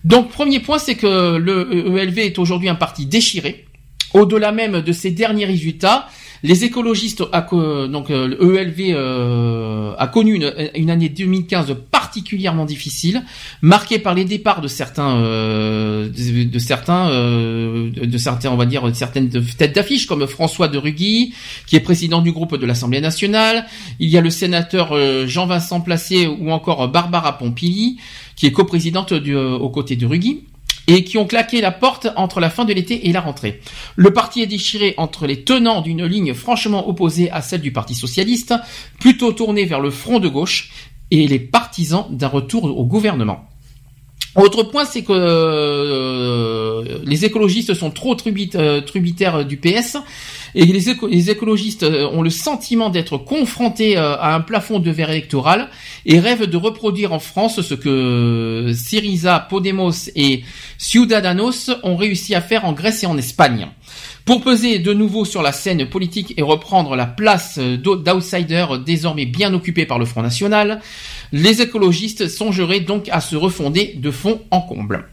Donc 0.04 0.30
premier 0.30 0.60
point, 0.60 0.78
c'est 0.78 0.94
que 0.94 1.38
le 1.38 1.98
ELV 1.98 2.18
est 2.20 2.38
aujourd'hui 2.38 2.68
un 2.68 2.76
parti 2.76 3.06
déchiré, 3.06 3.66
au-delà 4.14 4.52
même 4.52 4.80
de 4.80 4.92
ces 4.92 5.10
derniers 5.10 5.46
résultats, 5.46 6.08
les 6.42 6.64
écologistes, 6.64 7.22
donc 7.22 8.10
ELV 8.10 8.10
euh, 8.10 8.34
e 8.38 8.94
euh, 8.94 9.94
a 9.98 10.06
connu 10.06 10.34
une, 10.74 10.90
année 10.90 11.08
2015 11.08 11.74
particulièrement 11.90 12.64
difficile, 12.64 13.24
marquée 13.62 13.98
par 13.98 14.14
les 14.14 14.24
départs 14.24 14.60
de 14.60 14.68
certains, 14.68 15.16
euh, 15.16 16.08
de, 16.08 16.58
certains, 16.58 17.08
de 17.10 18.18
certains, 18.18 18.50
on 18.50 18.56
va 18.56 18.66
dire, 18.66 18.84
de 18.84 18.94
certaines 18.94 19.28
têtes 19.28 19.74
d'affiche 19.74 20.06
comme 20.06 20.26
François 20.26 20.68
de 20.68 20.78
Rugy, 20.78 21.34
qui 21.66 21.76
est 21.76 21.80
président 21.80 22.20
du 22.20 22.32
groupe 22.32 22.56
de 22.56 22.66
l'Assemblée 22.66 23.00
nationale. 23.00 23.66
Il 23.98 24.08
y 24.08 24.18
a 24.18 24.20
le 24.20 24.30
sénateur 24.30 24.94
Jean-Vincent 25.26 25.80
Placé 25.80 26.26
ou 26.26 26.52
encore 26.52 26.88
Barbara 26.88 27.38
Pompili, 27.38 27.98
qui 28.36 28.46
est 28.46 28.52
coprésidente 28.52 29.12
aux 29.12 29.70
côtés 29.70 29.96
de 29.96 30.06
Rugy 30.06 30.44
et 30.86 31.04
qui 31.04 31.18
ont 31.18 31.26
claqué 31.26 31.60
la 31.60 31.72
porte 31.72 32.08
entre 32.16 32.40
la 32.40 32.50
fin 32.50 32.64
de 32.64 32.72
l'été 32.72 33.08
et 33.08 33.12
la 33.12 33.20
rentrée. 33.20 33.60
Le 33.96 34.12
parti 34.12 34.42
est 34.42 34.46
déchiré 34.46 34.94
entre 34.96 35.26
les 35.26 35.44
tenants 35.44 35.80
d'une 35.80 36.04
ligne 36.04 36.34
franchement 36.34 36.88
opposée 36.88 37.30
à 37.30 37.42
celle 37.42 37.60
du 37.60 37.72
Parti 37.72 37.94
socialiste, 37.94 38.54
plutôt 39.00 39.32
tournée 39.32 39.64
vers 39.64 39.80
le 39.80 39.90
front 39.90 40.18
de 40.18 40.28
gauche, 40.28 40.70
et 41.10 41.28
les 41.28 41.38
partisans 41.38 42.06
d'un 42.10 42.28
retour 42.28 42.64
au 42.64 42.84
gouvernement. 42.84 43.48
Autre 44.36 44.64
point, 44.64 44.84
c'est 44.84 45.02
que 45.02 45.12
euh, 45.12 46.98
les 47.04 47.24
écologistes 47.24 47.72
sont 47.72 47.90
trop 47.90 48.14
euh, 48.14 48.80
tributaires 48.82 49.44
du 49.46 49.56
PS 49.56 49.96
et 50.54 50.66
les, 50.66 51.30
écologistes 51.30 51.84
euh, 51.84 52.08
ont 52.10 52.20
le 52.20 52.28
sentiment 52.28 52.90
d'être 52.90 53.16
confrontés 53.16 53.96
à 53.96 54.34
un 54.34 54.40
plafond 54.40 54.78
de 54.78 54.90
verre 54.90 55.10
électoral 55.10 55.68
et 56.04 56.20
rêvent 56.20 56.44
de 56.44 56.56
reproduire 56.56 57.12
en 57.14 57.18
France 57.18 57.62
ce 57.62 57.74
que 57.74 58.72
Syriza, 58.74 59.46
Podemos 59.48 60.10
et 60.14 60.44
Ciudadanos 60.76 61.70
ont 61.82 61.96
réussi 61.96 62.34
à 62.34 62.42
faire 62.42 62.66
en 62.66 62.72
Grèce 62.72 63.04
et 63.04 63.06
en 63.06 63.16
Espagne. 63.16 63.68
Pour 64.26 64.42
peser 64.42 64.80
de 64.80 64.92
nouveau 64.92 65.24
sur 65.24 65.40
la 65.40 65.52
scène 65.52 65.88
politique 65.88 66.34
et 66.36 66.42
reprendre 66.42 66.96
la 66.96 67.06
place 67.06 67.60
d'outsider 67.60 68.66
désormais 68.84 69.24
bien 69.24 69.54
occupée 69.54 69.86
par 69.86 70.00
le 70.00 70.04
Front 70.04 70.22
National, 70.22 70.80
les 71.30 71.62
écologistes 71.62 72.26
songeraient 72.26 72.80
donc 72.80 73.08
à 73.10 73.20
se 73.20 73.36
refonder 73.36 73.94
de 73.96 74.10
fond 74.10 74.42
en 74.50 74.62
comble. 74.62 75.06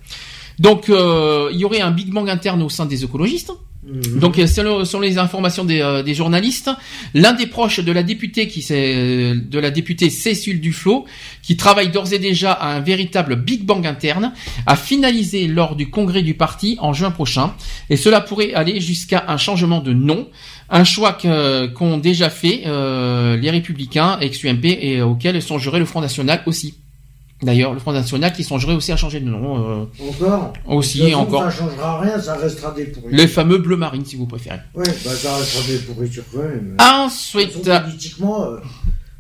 Donc 0.58 0.90
euh, 0.90 1.52
il 1.54 1.60
y 1.60 1.64
aurait 1.64 1.82
un 1.82 1.92
Big 1.92 2.12
Bang 2.12 2.28
interne 2.28 2.64
au 2.64 2.70
sein 2.70 2.88
des 2.88 3.04
écologistes. 3.04 3.52
Donc 3.86 4.36
selon, 4.48 4.84
les 5.02 5.18
informations 5.18 5.68
euh, 5.70 6.04
des, 6.04 6.14
journalistes, 6.14 6.70
l'un 7.14 7.34
des 7.34 7.48
proches 7.48 7.82
de 7.82 7.92
la 7.92 8.02
députée 8.02 8.48
qui 8.48 8.62
de 8.62 9.60
la 9.60 9.72
députée 9.72 10.10
Cécile 10.10 10.62
Duflot, 10.62 11.06
qui 11.42 11.58
travaille 11.58 11.90
d'ores 11.90 12.14
et 12.14 12.20
déjà 12.20 12.54
à 12.54 12.76
un 12.76 12.80
véritable 12.80 13.36
Big 13.36 13.66
Bang 13.66 13.86
interne, 13.86 14.32
a 14.68 14.78
finalisé 14.78 15.48
lors 15.48 15.76
du 15.76 15.90
congrès 15.90 16.22
du 16.22 16.34
parti 16.34 16.78
en 16.80 16.94
juin 16.94 17.12
prochain, 17.12 17.56
et 17.90 17.98
cela 17.98 18.22
pourrait 18.22 18.54
aller 18.54 18.80
jusqu'à 18.80 19.26
un 19.28 19.38
changement 19.38 19.82
de 19.82 19.92
nom, 19.92 20.30
un 20.70 20.86
choix 20.86 21.18
qu'ont 21.74 21.98
déjà 21.98 22.30
fait 22.30 22.64
euh, 22.66 23.36
les 23.36 23.50
Républicains, 23.50 24.18
ex-UMP, 24.22 24.66
et 24.66 25.02
auquel 25.02 25.42
songerait 25.42 25.80
le 25.80 25.86
Front 25.86 26.02
National 26.02 26.42
aussi. 26.46 26.83
D'ailleurs, 27.44 27.74
le 27.74 27.80
Front 27.80 27.92
National 27.92 28.32
qui 28.32 28.44
songerait 28.44 28.74
aussi 28.74 28.92
à 28.92 28.98
changer 28.98 29.20
de 29.20 29.30
nom. 29.30 29.82
Euh, 29.82 29.86
encore 30.10 30.54
Aussi, 30.66 31.14
encore. 31.14 31.44
Ça 31.44 31.52
changera 31.52 32.00
rien, 32.00 32.20
ça 32.20 32.36
restera 32.36 32.72
des 32.72 32.86
pourritures. 32.86 33.18
Les 33.18 33.28
fameux 33.28 33.58
bleu 33.58 33.76
marine, 33.76 34.06
si 34.06 34.16
vous 34.16 34.26
préférez. 34.26 34.60
Ouais, 34.74 34.84
bah 34.86 35.12
ça 35.12 35.36
restera 35.36 35.68
des 35.68 35.78
pourritures 35.80 36.24
quand 36.32 36.40
même. 36.40 36.78
Ensuite. 36.80 37.64
Politiquement. 37.64 38.46
Euh, 38.46 38.58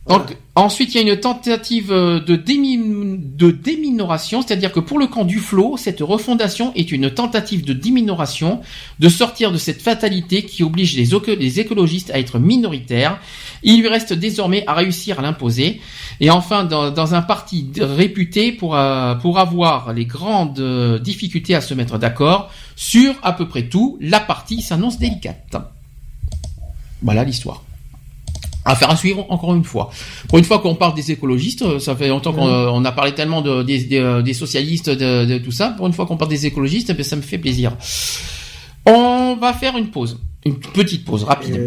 donc, 0.08 0.38
ensuite, 0.62 0.94
il 0.94 1.02
y 1.02 1.10
a 1.10 1.14
une 1.14 1.20
tentative 1.20 1.92
euh, 1.92 2.20
de, 2.20 2.36
de 2.36 3.52
déminoration, 3.52 4.42
c'est-à-dire 4.42 4.72
que 4.72 4.80
pour 4.80 5.00
le 5.00 5.08
camp 5.08 5.24
du 5.24 5.40
flot, 5.40 5.78
cette 5.78 6.02
refondation 6.02 6.72
est 6.76 6.92
une 6.92 7.10
tentative 7.10 7.66
de 7.66 7.74
déminoration, 7.74 8.62
de 9.00 9.10
sortir 9.10 9.52
de 9.52 9.58
cette 9.58 9.82
fatalité 9.82 10.44
qui 10.44 10.64
oblige 10.64 10.96
les, 10.96 11.60
écologistes 11.60 12.12
à 12.12 12.20
être 12.20 12.38
minoritaires. 12.38 13.20
Il 13.64 13.82
lui 13.82 13.88
reste 13.88 14.14
désormais 14.14 14.64
à 14.68 14.74
réussir 14.74 15.20
à 15.20 15.22
l'imposer. 15.24 15.82
Et 16.20 16.30
enfin, 16.30 16.66
dans, 16.66 17.16
un 17.16 17.22
parti 17.22 17.72
réputé 17.80 18.52
pour, 18.52 18.76
euh, 18.76 19.16
pour 19.16 19.40
avoir 19.40 19.94
les 19.94 20.06
grandes 20.06 20.60
euh, 20.60 21.00
difficultés 21.00 21.56
à 21.56 21.62
se 21.62 21.74
mettre 21.74 21.98
d'accord 21.98 22.52
sur 22.76 23.16
à 23.24 23.34
peu 23.34 23.48
près 23.48 23.64
tout, 23.64 23.98
la 24.02 24.20
partie 24.20 24.62
s'annonce 24.62 25.00
délicate. 25.00 25.56
Voilà 27.02 27.24
l'histoire. 27.24 27.64
Affaire 28.66 28.90
à 28.90 28.96
suivre 28.96 29.26
encore 29.30 29.54
une 29.56 29.64
fois. 29.64 29.90
Pour 30.30 30.38
une 30.38 30.46
fois 30.46 30.60
qu'on 30.60 30.76
parle 30.76 30.96
des 30.96 31.12
écologistes, 31.12 31.64
euh, 31.64 31.80
ça 31.80 31.96
fait 31.96 32.08
longtemps 32.08 32.34
qu'on 32.34 32.80
mmh. 32.80 32.86
a 32.86 32.92
parlé 32.92 33.14
tellement 33.14 33.42
de, 33.42 33.62
des, 33.64 34.34
socialistes, 34.34 34.90
de, 34.90 35.38
tout 35.40 35.52
ça. 35.52 35.70
Pour 35.70 35.88
une 35.88 35.94
fois 35.94 36.06
qu'on 36.06 36.18
parle 36.18 36.30
des 36.30 36.46
écologistes, 36.46 36.94
eh 36.98 37.04
ça 37.04 37.16
me 37.16 37.22
fait 37.22 37.38
plaisir. 37.38 37.76
On 38.86 39.36
va 39.40 39.54
faire 39.54 39.78
une 39.78 39.88
pause. 39.88 40.20
Une 40.46 40.60
petite 40.60 41.06
pause 41.06 41.24
rapide. 41.24 41.60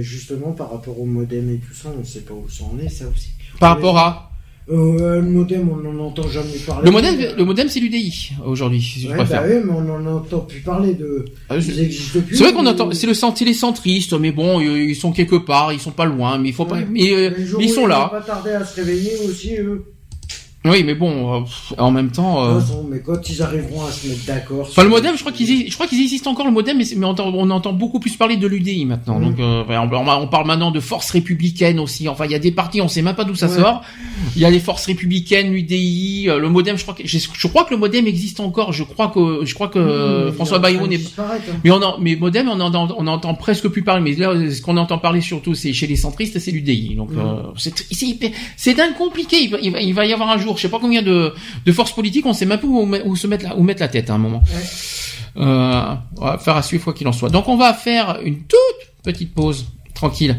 justement, 0.00 0.52
par 0.52 0.70
rapport 0.70 1.00
au 1.00 1.04
modem 1.04 1.50
et 1.50 1.58
tout 1.58 1.74
ça, 1.74 1.88
on 1.94 2.00
ne 2.00 2.04
sait 2.04 2.20
pas 2.20 2.34
où 2.34 2.48
ça 2.48 2.64
en 2.64 2.78
est, 2.78 2.88
ça 2.88 3.04
aussi. 3.06 3.30
Par 3.58 3.76
rapport 3.76 3.96
à 3.98 4.33
euh, 4.70 5.20
le 5.20 5.28
modem, 5.28 5.68
on 5.70 5.76
n'en 5.76 6.06
entend 6.06 6.26
jamais 6.26 6.56
parler. 6.66 6.86
Le 6.86 6.90
modem, 6.90 7.14
le 7.36 7.44
modem 7.44 7.68
c'est 7.68 7.80
l'UDI 7.80 8.30
aujourd'hui, 8.46 8.80
si 8.80 9.00
je 9.00 9.08
préfère. 9.08 9.42
Bah 9.42 9.48
oui, 9.50 9.60
mais 9.62 9.72
on 9.72 9.82
n'en 9.82 10.16
entend 10.16 10.40
plus 10.40 10.60
parler 10.60 10.94
de. 10.94 11.26
Ah, 11.50 11.56
plus. 11.56 11.62
C'est 12.32 12.42
vrai 12.42 12.52
qu'on 12.54 12.66
entend, 12.66 12.90
c'est 12.92 13.06
le 13.06 13.12
senti 13.12 13.44
les 13.44 13.52
centristes, 13.52 14.14
mais 14.14 14.32
bon, 14.32 14.60
ils 14.60 14.96
sont 14.96 15.12
quelque 15.12 15.36
part, 15.36 15.72
ils 15.74 15.80
sont 15.80 15.90
pas 15.90 16.06
loin, 16.06 16.38
mais 16.38 16.48
il 16.48 16.54
faut 16.54 16.64
pas, 16.64 16.78
mais, 16.90 17.12
euh, 17.12 17.30
mais 17.58 17.64
ils 17.64 17.70
sont 17.70 17.86
là. 17.86 18.10
Ils 18.10 18.18
pas 18.18 18.22
tarder 18.24 18.52
à 18.52 18.64
se 18.64 18.76
réveiller 18.76 19.12
aussi, 19.28 19.56
eux. 19.58 19.84
Oui, 20.66 20.82
mais 20.82 20.94
bon, 20.94 21.42
euh, 21.42 21.44
en 21.76 21.90
même 21.90 22.10
temps. 22.10 22.42
Euh... 22.42 22.60
mais 22.88 23.00
quand 23.00 23.28
ils 23.28 23.42
arriveront 23.42 23.84
à 23.84 23.90
se 23.92 24.08
mettre 24.08 24.24
d'accord. 24.24 24.62
Enfin, 24.62 24.82
le 24.82 24.88
modem, 24.88 25.14
je 25.14 25.20
crois 25.20 25.30
qu'ils, 25.30 25.70
je 25.70 25.74
crois 25.74 25.86
qu'ils 25.86 26.00
existent 26.00 26.30
encore 26.30 26.46
le 26.46 26.52
modem, 26.52 26.78
mais, 26.78 26.84
mais 26.96 27.04
on, 27.04 27.10
entend, 27.10 27.30
on, 27.34 27.50
entend, 27.50 27.74
beaucoup 27.74 28.00
plus 28.00 28.16
parler 28.16 28.38
de 28.38 28.46
l'UDI 28.46 28.86
maintenant. 28.86 29.18
Mm. 29.18 29.24
Donc, 29.24 29.40
euh, 29.40 29.64
on, 29.68 30.26
parle 30.26 30.46
maintenant 30.46 30.70
de 30.70 30.80
force 30.80 31.10
républicaine 31.10 31.78
aussi. 31.78 32.08
Enfin, 32.08 32.24
il 32.24 32.30
y 32.30 32.34
a 32.34 32.38
des 32.38 32.50
partis, 32.50 32.80
on 32.80 32.88
sait 32.88 33.02
même 33.02 33.14
pas 33.14 33.24
d'où 33.24 33.34
ça 33.34 33.48
sort. 33.48 33.82
Il 34.36 34.40
y 34.40 34.46
a 34.46 34.50
les 34.50 34.58
forces 34.58 34.86
républicaines, 34.86 35.52
l'UDI, 35.52 36.30
euh, 36.30 36.38
le 36.38 36.48
modem. 36.48 36.78
Je 36.78 36.82
crois 36.82 36.94
que, 36.94 37.06
je, 37.06 37.46
crois 37.46 37.64
que 37.64 37.74
le 37.74 37.76
modem 37.76 38.06
existe 38.06 38.40
encore. 38.40 38.72
Je 38.72 38.84
crois 38.84 39.08
que, 39.08 39.44
je 39.44 39.54
crois 39.54 39.68
que 39.68 40.30
mm, 40.30 40.32
François 40.32 40.60
Bayrou 40.60 40.86
n'est. 40.86 40.96
Hein. 41.18 41.24
Mais 41.62 41.72
on 41.72 41.82
en, 41.82 41.98
mais 41.98 42.16
modem, 42.16 42.48
on 42.48 42.58
entend, 42.60 42.88
on 42.96 43.06
entend 43.06 43.34
presque 43.34 43.68
plus 43.68 43.82
parler. 43.82 44.00
Mais 44.00 44.14
là, 44.18 44.32
ce 44.50 44.62
qu'on 44.62 44.78
entend 44.78 44.96
parler 44.96 45.20
surtout, 45.20 45.54
c'est 45.54 45.74
chez 45.74 45.86
les 45.86 45.96
centristes, 45.96 46.38
c'est 46.38 46.52
l'UDI. 46.52 46.94
Donc, 46.94 47.10
mm. 47.10 47.18
euh, 47.18 47.42
c'est, 47.58 48.32
c'est 48.56 48.74
dingue 48.74 48.94
compliqué. 48.94 49.42
Il 49.42 49.50
va, 49.50 49.58
il 49.60 49.92
va, 49.92 50.06
y 50.06 50.12
avoir 50.14 50.30
un 50.30 50.38
jour 50.38 50.53
je 50.56 50.62
sais 50.62 50.68
pas 50.68 50.78
combien 50.80 51.02
de, 51.02 51.32
de 51.64 51.72
forces 51.72 51.92
politiques, 51.92 52.26
on 52.26 52.32
sait 52.32 52.46
même 52.46 52.60
pas 52.60 52.66
où, 52.66 53.16
se 53.16 53.26
mettre 53.26 53.44
la, 53.44 53.56
où 53.56 53.62
mettre 53.62 53.80
la 53.80 53.88
tête 53.88 54.10
à 54.10 54.14
un 54.14 54.18
moment. 54.18 54.42
Euh, 55.36 55.94
on 56.16 56.24
va 56.24 56.38
faire 56.38 56.56
à 56.56 56.62
suivre 56.62 56.84
quoi 56.84 56.92
qu'il 56.92 57.08
en 57.08 57.12
soit. 57.12 57.30
Donc 57.30 57.48
on 57.48 57.56
va 57.56 57.74
faire 57.74 58.18
une 58.24 58.42
toute 58.42 58.58
petite 59.02 59.34
pause 59.34 59.66
tranquille 59.94 60.36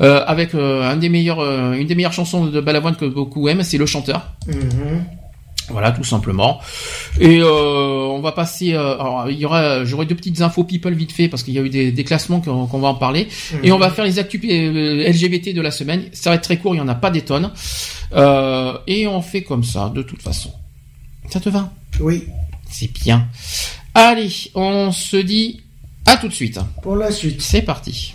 euh, 0.00 0.24
avec 0.26 0.54
euh, 0.54 0.90
un 0.90 0.96
des 0.96 1.08
meilleurs, 1.08 1.40
une 1.74 1.86
des 1.86 1.94
meilleures 1.94 2.12
chansons 2.12 2.46
de 2.46 2.60
Balavoine 2.60 2.96
que 2.96 3.04
beaucoup 3.04 3.48
aiment, 3.48 3.62
c'est 3.62 3.78
Le 3.78 3.86
Chanteur. 3.86 4.32
Mm-hmm. 4.48 5.23
Voilà, 5.70 5.92
tout 5.92 6.04
simplement. 6.04 6.60
Et 7.20 7.42
on 7.42 8.20
va 8.20 8.32
passer. 8.32 8.74
alors, 8.74 9.30
il 9.30 9.38
y 9.38 9.46
aura, 9.46 9.84
j'aurai 9.84 10.06
deux 10.06 10.14
petites 10.14 10.40
infos 10.40 10.64
people 10.64 10.94
vite 10.94 11.12
fait 11.12 11.28
parce 11.28 11.42
qu'il 11.42 11.54
y 11.54 11.58
a 11.58 11.62
eu 11.62 11.70
des, 11.70 12.04
classements 12.04 12.40
qu'on 12.40 12.78
va 12.78 12.88
en 12.88 12.94
parler. 12.94 13.28
Et 13.62 13.72
on 13.72 13.78
va 13.78 13.90
faire 13.90 14.04
les 14.04 14.18
actus 14.18 14.42
LGBT 14.42 15.54
de 15.54 15.60
la 15.60 15.70
semaine. 15.70 16.04
Ça 16.12 16.30
va 16.30 16.36
être 16.36 16.42
très 16.42 16.58
court, 16.58 16.74
il 16.74 16.78
y 16.78 16.80
en 16.80 16.88
a 16.88 16.94
pas 16.94 17.10
des 17.10 17.22
tonnes. 17.22 17.50
Euh, 18.12 18.78
et 18.86 19.06
on 19.06 19.22
fait 19.22 19.42
comme 19.42 19.64
ça, 19.64 19.90
de 19.94 20.02
toute 20.02 20.22
façon. 20.22 20.52
Ça 21.30 21.40
te 21.40 21.48
va? 21.48 21.72
Oui. 22.00 22.24
C'est 22.70 22.92
bien. 22.92 23.28
Allez, 23.94 24.50
on 24.54 24.92
se 24.92 25.16
dit 25.16 25.62
à 26.06 26.16
tout 26.16 26.28
de 26.28 26.34
suite. 26.34 26.58
Pour 26.82 26.96
la 26.96 27.10
suite. 27.10 27.40
C'est 27.40 27.62
parti. 27.62 28.12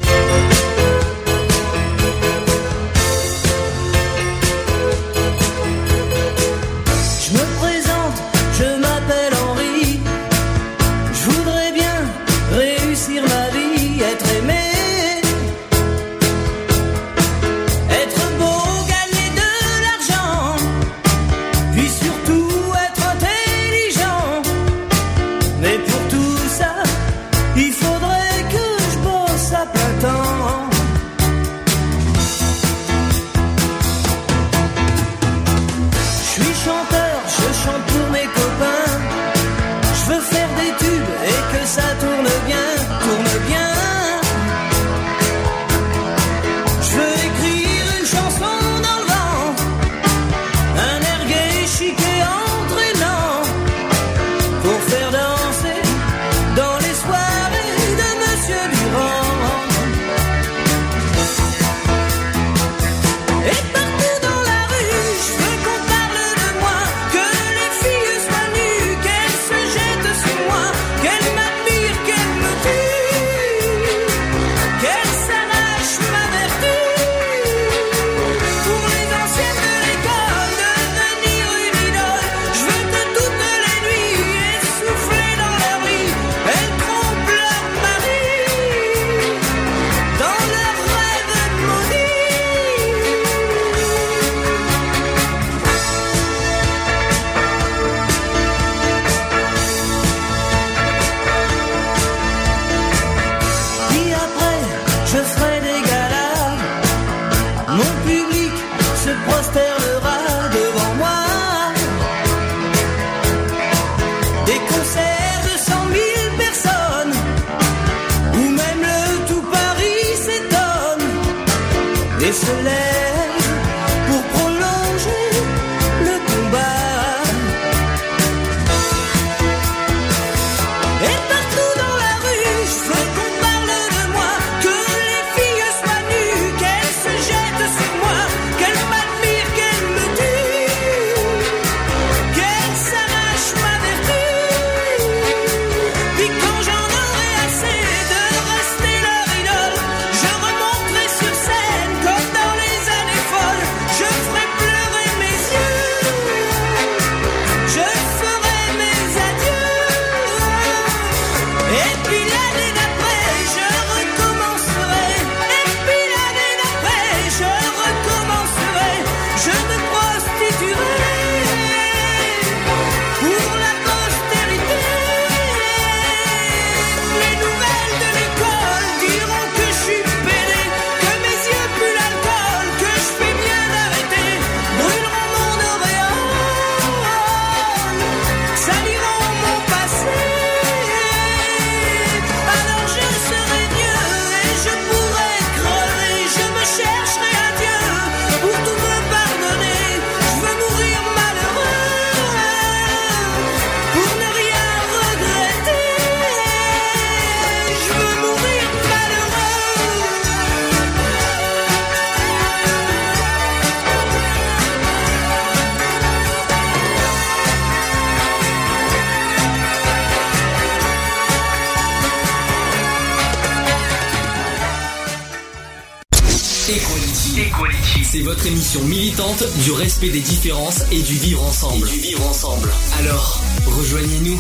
Du 228.49 229.71
respect 229.73 230.09
des 230.09 230.21
différences 230.21 230.83
et 230.91 231.03
du 231.03 231.13
vivre 231.13 231.43
ensemble. 231.43 231.87
du 231.87 231.99
vivre 231.99 232.27
ensemble. 232.27 232.67
Alors, 232.97 233.39
rejoignez-nous. 233.63 234.35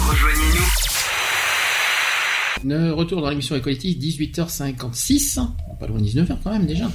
Rejoignez-nous. 2.63 2.95
Retour 2.95 3.21
dans 3.21 3.29
l'émission 3.29 3.55
Equality, 3.55 3.99
18h56. 4.01 5.39
Pas 5.79 5.85
loin 5.85 5.99
de 5.99 6.05
19h 6.05 6.37
quand 6.43 6.51
même 6.51 6.65
déjà. 6.65 6.89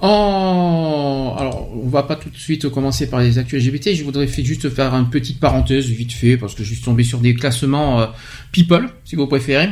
En... 0.00 1.34
Alors, 1.38 1.70
on 1.74 1.88
va 1.88 2.02
pas 2.02 2.16
tout 2.16 2.28
de 2.28 2.36
suite 2.36 2.68
commencer 2.68 3.08
par 3.08 3.20
les 3.20 3.38
actuels 3.38 3.66
LGBT. 3.66 3.94
Je 3.94 4.04
voudrais 4.04 4.26
juste 4.28 4.68
faire 4.68 4.92
une 4.92 5.08
petite 5.08 5.40
parenthèse 5.40 5.86
vite 5.86 6.12
fait 6.12 6.36
parce 6.36 6.54
que 6.54 6.62
je 6.62 6.74
suis 6.74 6.82
tombé 6.82 7.04
sur 7.04 7.20
des 7.20 7.34
classements 7.34 8.02
euh, 8.02 8.06
people, 8.52 8.90
si 9.06 9.16
vous 9.16 9.26
préférez 9.26 9.70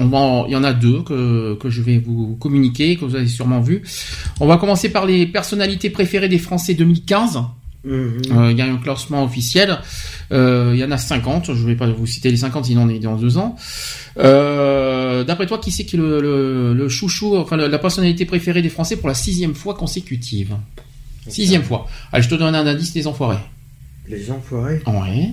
il 0.00 0.52
y 0.52 0.56
en 0.56 0.64
a 0.64 0.72
deux 0.72 1.02
que, 1.02 1.54
que 1.54 1.70
je 1.70 1.82
vais 1.82 1.98
vous 1.98 2.36
communiquer, 2.36 2.96
que 2.96 3.04
vous 3.04 3.16
avez 3.16 3.26
sûrement 3.26 3.60
vu. 3.60 3.82
On 4.40 4.46
va 4.46 4.56
commencer 4.56 4.90
par 4.90 5.06
les 5.06 5.26
personnalités 5.26 5.90
préférées 5.90 6.28
des 6.28 6.38
Français 6.38 6.74
2015. 6.74 7.40
Mhm. 7.84 8.20
Euh, 8.32 8.50
il 8.50 8.58
y 8.58 8.62
a 8.62 8.66
un 8.66 8.76
classement 8.76 9.24
officiel. 9.24 9.78
Euh, 10.32 10.72
il 10.74 10.80
y 10.80 10.84
en 10.84 10.90
a 10.90 10.98
50. 10.98 11.46
Je 11.46 11.62
ne 11.62 11.66
vais 11.66 11.76
pas 11.76 11.86
vous 11.86 12.06
citer 12.06 12.30
les 12.30 12.36
50, 12.36 12.66
sinon 12.66 12.82
on 12.82 12.88
est 12.88 12.98
dans 12.98 13.16
deux 13.16 13.38
ans. 13.38 13.56
Euh, 14.18 15.24
D'après 15.24 15.46
toi, 15.46 15.58
qui 15.58 15.70
c'est 15.70 15.84
qui 15.84 15.96
est 15.96 15.98
le, 15.98 16.74
le, 16.74 16.88
chouchou, 16.88 17.36
enfin 17.36 17.56
la 17.56 17.78
personnalité 17.78 18.24
préférée 18.24 18.62
des 18.62 18.68
Français 18.68 18.96
pour 18.96 19.08
la 19.08 19.14
sixième 19.14 19.54
fois 19.54 19.74
consécutive? 19.74 20.54
Sixième 21.28 21.62
fois. 21.62 21.86
Allez, 22.12 22.22
je 22.22 22.28
te 22.28 22.34
donne 22.34 22.54
un 22.54 22.66
indice, 22.66 22.94
les 22.94 23.06
enfoirés. 23.06 23.38
Les 24.08 24.30
enfoirés? 24.30 24.80
Ouais. 24.86 25.30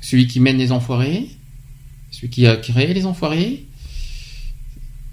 Celui 0.00 0.26
qui 0.26 0.40
mène 0.40 0.58
les 0.58 0.72
enfoirés. 0.72 1.28
Celui 2.12 2.28
qui 2.28 2.46
a 2.46 2.56
créé 2.56 2.94
les 2.94 3.06
enfoirés 3.06 3.64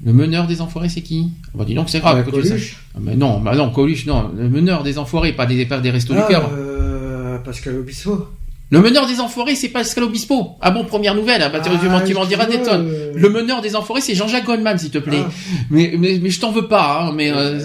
Le 0.05 0.13
meneur 0.13 0.45
des 0.45 0.61
enfoirés, 0.61 0.89
c'est 0.89 1.01
qui? 1.01 1.31
Ah 1.47 1.51
bah 1.55 1.65
dis 1.65 1.73
donc, 1.73 1.89
c'est 1.89 1.99
grave. 1.99 2.29
Coluche 2.29 2.77
ah 2.93 2.99
bah 3.01 3.15
non, 3.15 3.39
bah 3.39 3.55
non, 3.55 3.71
Coluche, 3.71 4.05
non. 4.05 4.31
Le 4.37 4.49
meneur 4.49 4.83
des 4.83 4.99
enfoirés, 4.99 5.33
pas 5.33 5.45
des, 5.45 5.65
pas 5.65 5.79
des 5.79 5.89
restos 5.89 6.13
du 6.13 6.19
ah, 6.19 6.27
cœur. 6.27 6.51
Euh, 6.53 7.39
Pascal 7.39 7.77
Obispo. 7.77 8.27
Le 8.71 8.81
meneur 8.81 9.07
des 9.07 9.19
enfoirés, 9.19 9.55
c'est 9.55 9.69
Pascal 9.69 10.03
Obispo. 10.03 10.57
Ah 10.61 10.69
bon, 10.69 10.85
première 10.85 11.15
nouvelle. 11.15 11.41
Hein, 11.41 11.49
bah, 11.51 11.59
tu 11.59 12.13
m'en 12.13 12.25
diras 12.25 12.45
des 12.45 12.61
tonnes. 12.61 12.91
Le 13.15 13.29
meneur 13.29 13.61
des 13.61 13.75
enfoirés, 13.75 14.01
c'est 14.01 14.13
Jean-Jacques 14.13 14.45
Goldman, 14.45 14.77
s'il 14.77 14.91
te 14.91 14.99
plaît. 14.99 15.23
Mais, 15.71 15.95
mais, 15.97 16.19
mais 16.21 16.29
je 16.29 16.39
t'en 16.39 16.51
veux 16.51 16.67
pas. 16.67 17.01
Hein, 17.01 17.13
mais 17.15 17.31
euh, 17.31 17.59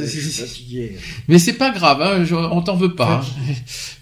mais 1.29 1.39
c'est 1.39 1.55
pas 1.55 1.71
grave. 1.71 2.01
Hein, 2.01 2.25
on 2.51 2.63
t'en 2.63 2.77
veut 2.77 2.95
pas. 2.95 3.23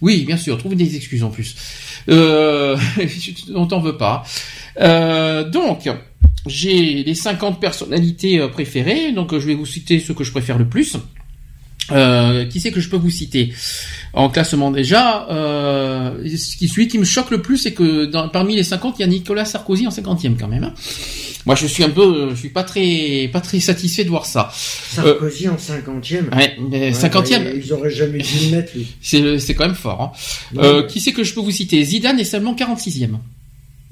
Oui, 0.01 0.25
bien 0.25 0.37
sûr. 0.37 0.59
Trouve 0.59 0.77
des 0.77 0.95
excuses 0.95 1.25
en 1.25 1.31
plus. 1.31 1.57
Euh, 2.09 2.77
on 3.55 3.67
t'en 3.67 3.81
veut 3.81 3.97
pas. 3.97 4.25
Euh, 4.81 5.49
donc, 5.49 5.89
j'ai 6.47 7.03
les 7.05 7.15
50 7.15 7.61
personnalités 7.61 8.39
euh, 8.39 8.49
préférées, 8.49 9.13
donc 9.13 9.33
je 9.33 9.47
vais 9.47 9.55
vous 9.55 9.67
citer 9.67 10.01
ceux 10.01 10.15
que 10.15 10.25
je 10.25 10.33
préfère 10.33 10.59
le 10.59 10.69
plus. 10.69 10.97
Euh, 11.91 12.47
qui 12.47 12.61
c'est 12.61 12.71
que 12.71 12.81
je 12.81 12.89
peux 12.89 12.97
vous 12.97 13.11
citer? 13.11 13.53
En 14.13 14.29
classement 14.29 14.71
déjà 14.71 15.27
euh, 15.31 16.27
Celui 16.27 16.87
qui 16.87 16.99
me 16.99 17.05
choque 17.05 17.31
le 17.31 17.43
plus, 17.43 17.59
c'est 17.59 17.73
que 17.73 18.07
dans, 18.07 18.29
parmi 18.29 18.55
les 18.55 18.63
50, 18.63 18.99
il 18.99 19.03
y 19.03 19.05
a 19.05 19.09
Nicolas 19.09 19.45
Sarkozy 19.45 19.87
en 19.87 19.91
50e 19.91 20.37
quand 20.39 20.49
même. 20.49 20.65
Hein. 20.65 20.75
Moi, 21.45 21.57
je 21.57 21.67
suis 21.67 21.83
un 21.83 21.91
peu, 21.91 22.31
je 22.31 22.37
suis 22.37 22.51
pas 22.51 22.63
très, 22.63 23.29
pas 23.33 23.41
très 23.41 23.59
satisfait 23.59 24.05
de 24.05 24.11
voir 24.11 24.27
ça. 24.27 24.51
Sarkozy 24.55 25.49
en 25.49 25.59
cinquantième? 25.59 26.31
Ouais, 26.35 26.57
mais 26.71 26.93
cinquantième. 26.93 27.53
ils 27.57 27.73
auraient 27.73 27.91
jamais 27.91 28.19
dû 28.19 28.45
le 28.45 28.57
mettre, 28.57 28.73
lui. 28.77 28.87
C'est, 29.03 29.39
c'est 29.41 29.55
quand 29.55 29.67
même 29.67 29.75
fort. 29.75 30.15
Hein. 30.57 30.85
qui 30.89 31.01
c'est 31.01 31.13
que 31.13 31.25
je 31.25 31.35
peux 31.35 31.41
vous 31.41 31.51
citer? 31.51 31.83
Zidane 31.85 32.21
est 32.21 32.25
seulement 32.25 32.55
46e. 32.55 33.17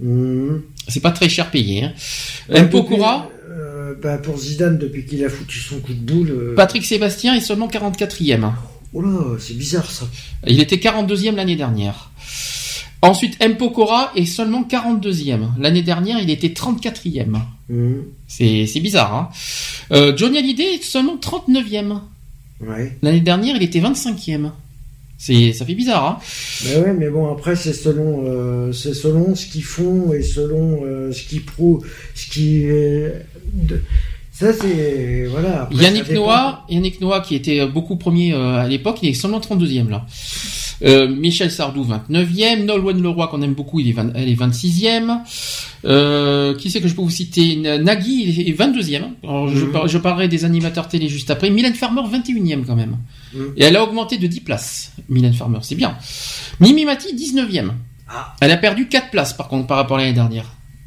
Mmh. 0.00 0.62
C'est 0.88 1.00
pas 1.00 1.10
très 1.10 1.28
cher 1.28 1.50
payé. 1.50 1.84
Hein. 1.84 2.62
Mpokora. 2.62 3.28
Euh, 3.50 3.94
bah 4.00 4.18
pour 4.18 4.38
Zidane, 4.38 4.78
depuis 4.78 5.04
qu'il 5.04 5.24
a 5.24 5.28
foutu 5.28 5.58
son 5.58 5.78
coup 5.80 5.92
de 5.92 6.00
boule. 6.00 6.30
Euh, 6.30 6.54
Patrick 6.54 6.84
Sébastien 6.84 7.34
est 7.34 7.40
seulement 7.40 7.68
44e. 7.68 8.52
Oh 8.92 9.02
là, 9.02 9.36
c'est 9.38 9.56
bizarre 9.56 9.90
ça. 9.90 10.06
Il 10.46 10.60
était 10.60 10.76
42e 10.76 11.36
l'année 11.36 11.56
dernière. 11.56 12.10
Ensuite, 13.02 13.42
Mpokora 13.42 14.12
est 14.14 14.26
seulement 14.26 14.62
42e. 14.62 15.48
L'année 15.58 15.82
dernière, 15.82 16.18
il 16.18 16.28
était 16.28 16.48
34e. 16.48 17.38
Mmh. 17.68 17.94
C'est 18.28 18.80
bizarre. 18.80 19.14
Hein 19.14 19.28
euh, 19.92 20.16
Johnny 20.16 20.38
Hallyday 20.38 20.74
est 20.74 20.82
seulement 20.82 21.16
39e. 21.16 22.00
Ouais. 22.60 22.96
L'année 23.02 23.20
dernière, 23.20 23.56
il 23.56 23.62
était 23.62 23.80
25e. 23.80 24.50
C'est, 25.23 25.52
ça 25.52 25.66
fait 25.66 25.74
bizarre, 25.74 26.07
hein. 26.07 26.18
Mais 26.65 26.76
ouais, 26.78 26.94
mais 26.94 27.10
bon, 27.10 27.31
après, 27.31 27.55
c'est 27.55 27.74
selon, 27.74 28.24
euh, 28.24 28.73
c'est 28.73 28.94
selon 28.94 29.34
ce 29.34 29.44
qu'ils 29.44 29.65
font 29.65 30.15
et 30.15 30.23
selon 30.23 30.81
euh, 30.82 31.12
ce 31.12 31.24
qu'ils 31.24 31.44
prouvent, 31.44 31.84
ce 32.15 32.26
qui, 32.31 32.66
ça 34.40 34.55
c'est, 34.55 35.26
voilà. 35.26 35.68
Yannick 35.70 36.10
Noah, 36.10 36.65
Yannick 36.70 36.99
Noah 37.02 37.20
qui 37.20 37.34
était 37.34 37.66
beaucoup 37.66 37.97
premier 37.97 38.32
euh, 38.32 38.57
à 38.57 38.66
l'époque, 38.66 39.00
il 39.02 39.10
est 39.10 39.12
seulement 39.12 39.39
32e 39.39 39.90
là. 39.90 40.07
Euh, 40.82 41.08
Michel 41.08 41.50
Sardou 41.50 41.84
29e, 41.84 42.65
Nolwenn 42.65 43.02
Leroy 43.02 43.28
qu'on 43.28 43.42
aime 43.42 43.52
beaucoup, 43.52 43.81
il 43.81 43.90
est 43.90 43.94
elle 44.15 44.31
est 44.31 44.40
26e. 44.40 45.18
Euh, 45.84 46.55
qui 46.55 46.70
c'est 46.70 46.81
que 46.81 46.89
je 46.89 46.94
peux 46.94 47.02
vous 47.02 47.10
citer? 47.10 47.57
Nagui 47.57 48.23
il 48.23 48.49
est 48.49 48.58
22e. 48.58 49.02
Alors, 49.23 49.49
je, 49.49 49.66
mhm. 49.66 49.86
je, 49.86 49.99
parlerai 49.99 50.28
des 50.28 50.47
animateurs 50.47 50.89
télé 50.89 51.08
juste 51.08 51.31
après. 51.31 51.50
Mylène 51.50 51.74
Farmer 51.74 52.00
21e 52.00 52.65
quand 52.65 52.76
même. 52.76 52.97
Mhm. 53.34 53.52
Et 53.57 53.65
elle 53.65 53.76
a 53.76 53.84
augmenté 53.84 54.18
de 54.18 54.26
10 54.26 54.41
places. 54.41 54.92
Mylène 55.09 55.34
Farmer, 55.34 55.59
c'est 55.62 55.75
bien. 55.75 55.97
Mimi 56.60 56.84
Mati 56.84 57.15
19e. 57.15 57.73
Ah. 58.09 58.34
Elle 58.41 58.50
a 58.50 58.57
perdu 58.57 58.89
4 58.89 59.10
places 59.10 59.33
par 59.33 59.49
contre 59.49 59.67
par 59.67 59.76
rapport 59.76 59.99
à 59.99 60.00
l'année 60.00 60.12
dernière. 60.12 60.47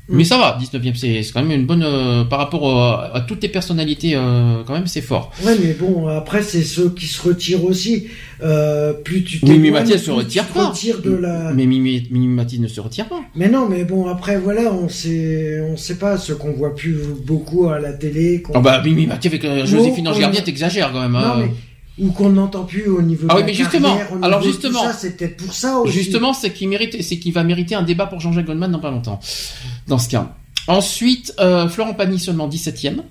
Mais 0.10 0.26
ça 0.26 0.38
va, 0.38 0.60
19e, 0.62 0.96
c'est 0.96 1.32
quand 1.34 1.42
même 1.42 1.62
une 1.62 1.66
bonne 1.66 1.84
euh, 1.84 2.26
par 2.26 2.40
rapport 2.40 2.92
à 3.16 3.22
toutes 3.22 3.42
les 3.42 3.48
personnalités, 3.48 4.16
euh, 4.16 4.62
quand 4.66 4.74
même, 4.74 4.86
c'est 4.86 5.02
fort. 5.02 5.32
Ouais, 5.46 5.56
mais 5.64 5.74
bon, 5.74 6.08
après 6.08 6.44
c'est 6.44 6.64
ceux 6.64 6.90
qui 6.90 7.06
se 7.06 7.22
retirent 7.22 7.64
aussi. 7.64 8.08
Euh, 8.44 8.92
plus 8.92 9.24
tu 9.24 9.46
Mimi 9.46 9.72
Mathias 9.72 10.04
se 10.04 10.12
retire 10.12 10.46
pas. 10.48 10.74
De 11.04 11.16
la... 11.16 11.54
Mais 11.54 11.66
Mimi, 11.66 12.06
Mimi 12.12 12.60
ne 12.60 12.68
se 12.68 12.82
retire 12.82 13.08
pas. 13.08 13.22
Mais 13.36 13.48
non, 13.48 13.70
mais 13.70 13.86
bon, 13.86 14.08
après 14.08 14.38
voilà, 14.38 14.74
on 14.74 14.90
sait, 14.90 15.62
on 15.72 15.78
sait 15.78 15.98
pas 15.98 16.18
ce 16.18 16.34
qu'on 16.34 16.52
voit 16.52 16.76
plus 16.76 16.98
beaucoup 17.26 17.70
à 17.70 17.80
la 17.80 17.94
télé. 17.94 18.44
Ah 18.54 18.60
bah 18.60 18.82
Mimi 18.84 19.08
Mathias 19.08 19.34
avec 19.34 19.66
Joséphine 19.66 20.10
Ange 20.10 20.20
Gardien, 20.20 20.42
t'exagères 20.42 20.92
quand 20.92 21.02
même. 21.02 21.16
Hein. 21.16 21.36
Mais 21.40 21.52
ou 22.00 22.12
qu'on 22.12 22.30
n'entend 22.30 22.64
plus 22.64 22.88
au 22.88 23.02
niveau 23.02 23.28
ah 23.30 23.36
de 23.36 23.40
oui, 23.40 23.46
mais 23.46 23.54
justement, 23.54 23.98
alors 24.22 24.42
justement, 24.42 24.82
c'est 24.98 25.16
peut-être 25.16 25.38
pour 25.38 25.54
ça 25.54 25.78
aussi. 25.78 25.94
Justement, 25.94 26.34
c'est 26.34 26.52
qu'il 26.52 26.68
mérite, 26.70 27.02
c'est 27.02 27.20
qu'il 27.20 27.34
va 27.34 27.44
mériter 27.44 27.76
un 27.76 27.84
débat 27.84 28.08
pour 28.08 28.20
Jean-Jacques 28.20 28.46
Goldman 28.48 28.72
dans 28.72 28.80
pas 28.80 28.92
longtemps. 28.92 29.20
Dans 29.88 30.00
ce 30.00 30.10
cas. 30.10 30.34
Ensuite, 30.68 31.34
euh, 31.40 31.68
Florent 31.68 31.94
Pagny 31.94 32.20
seulement 32.20 32.48
17e. 32.48 33.02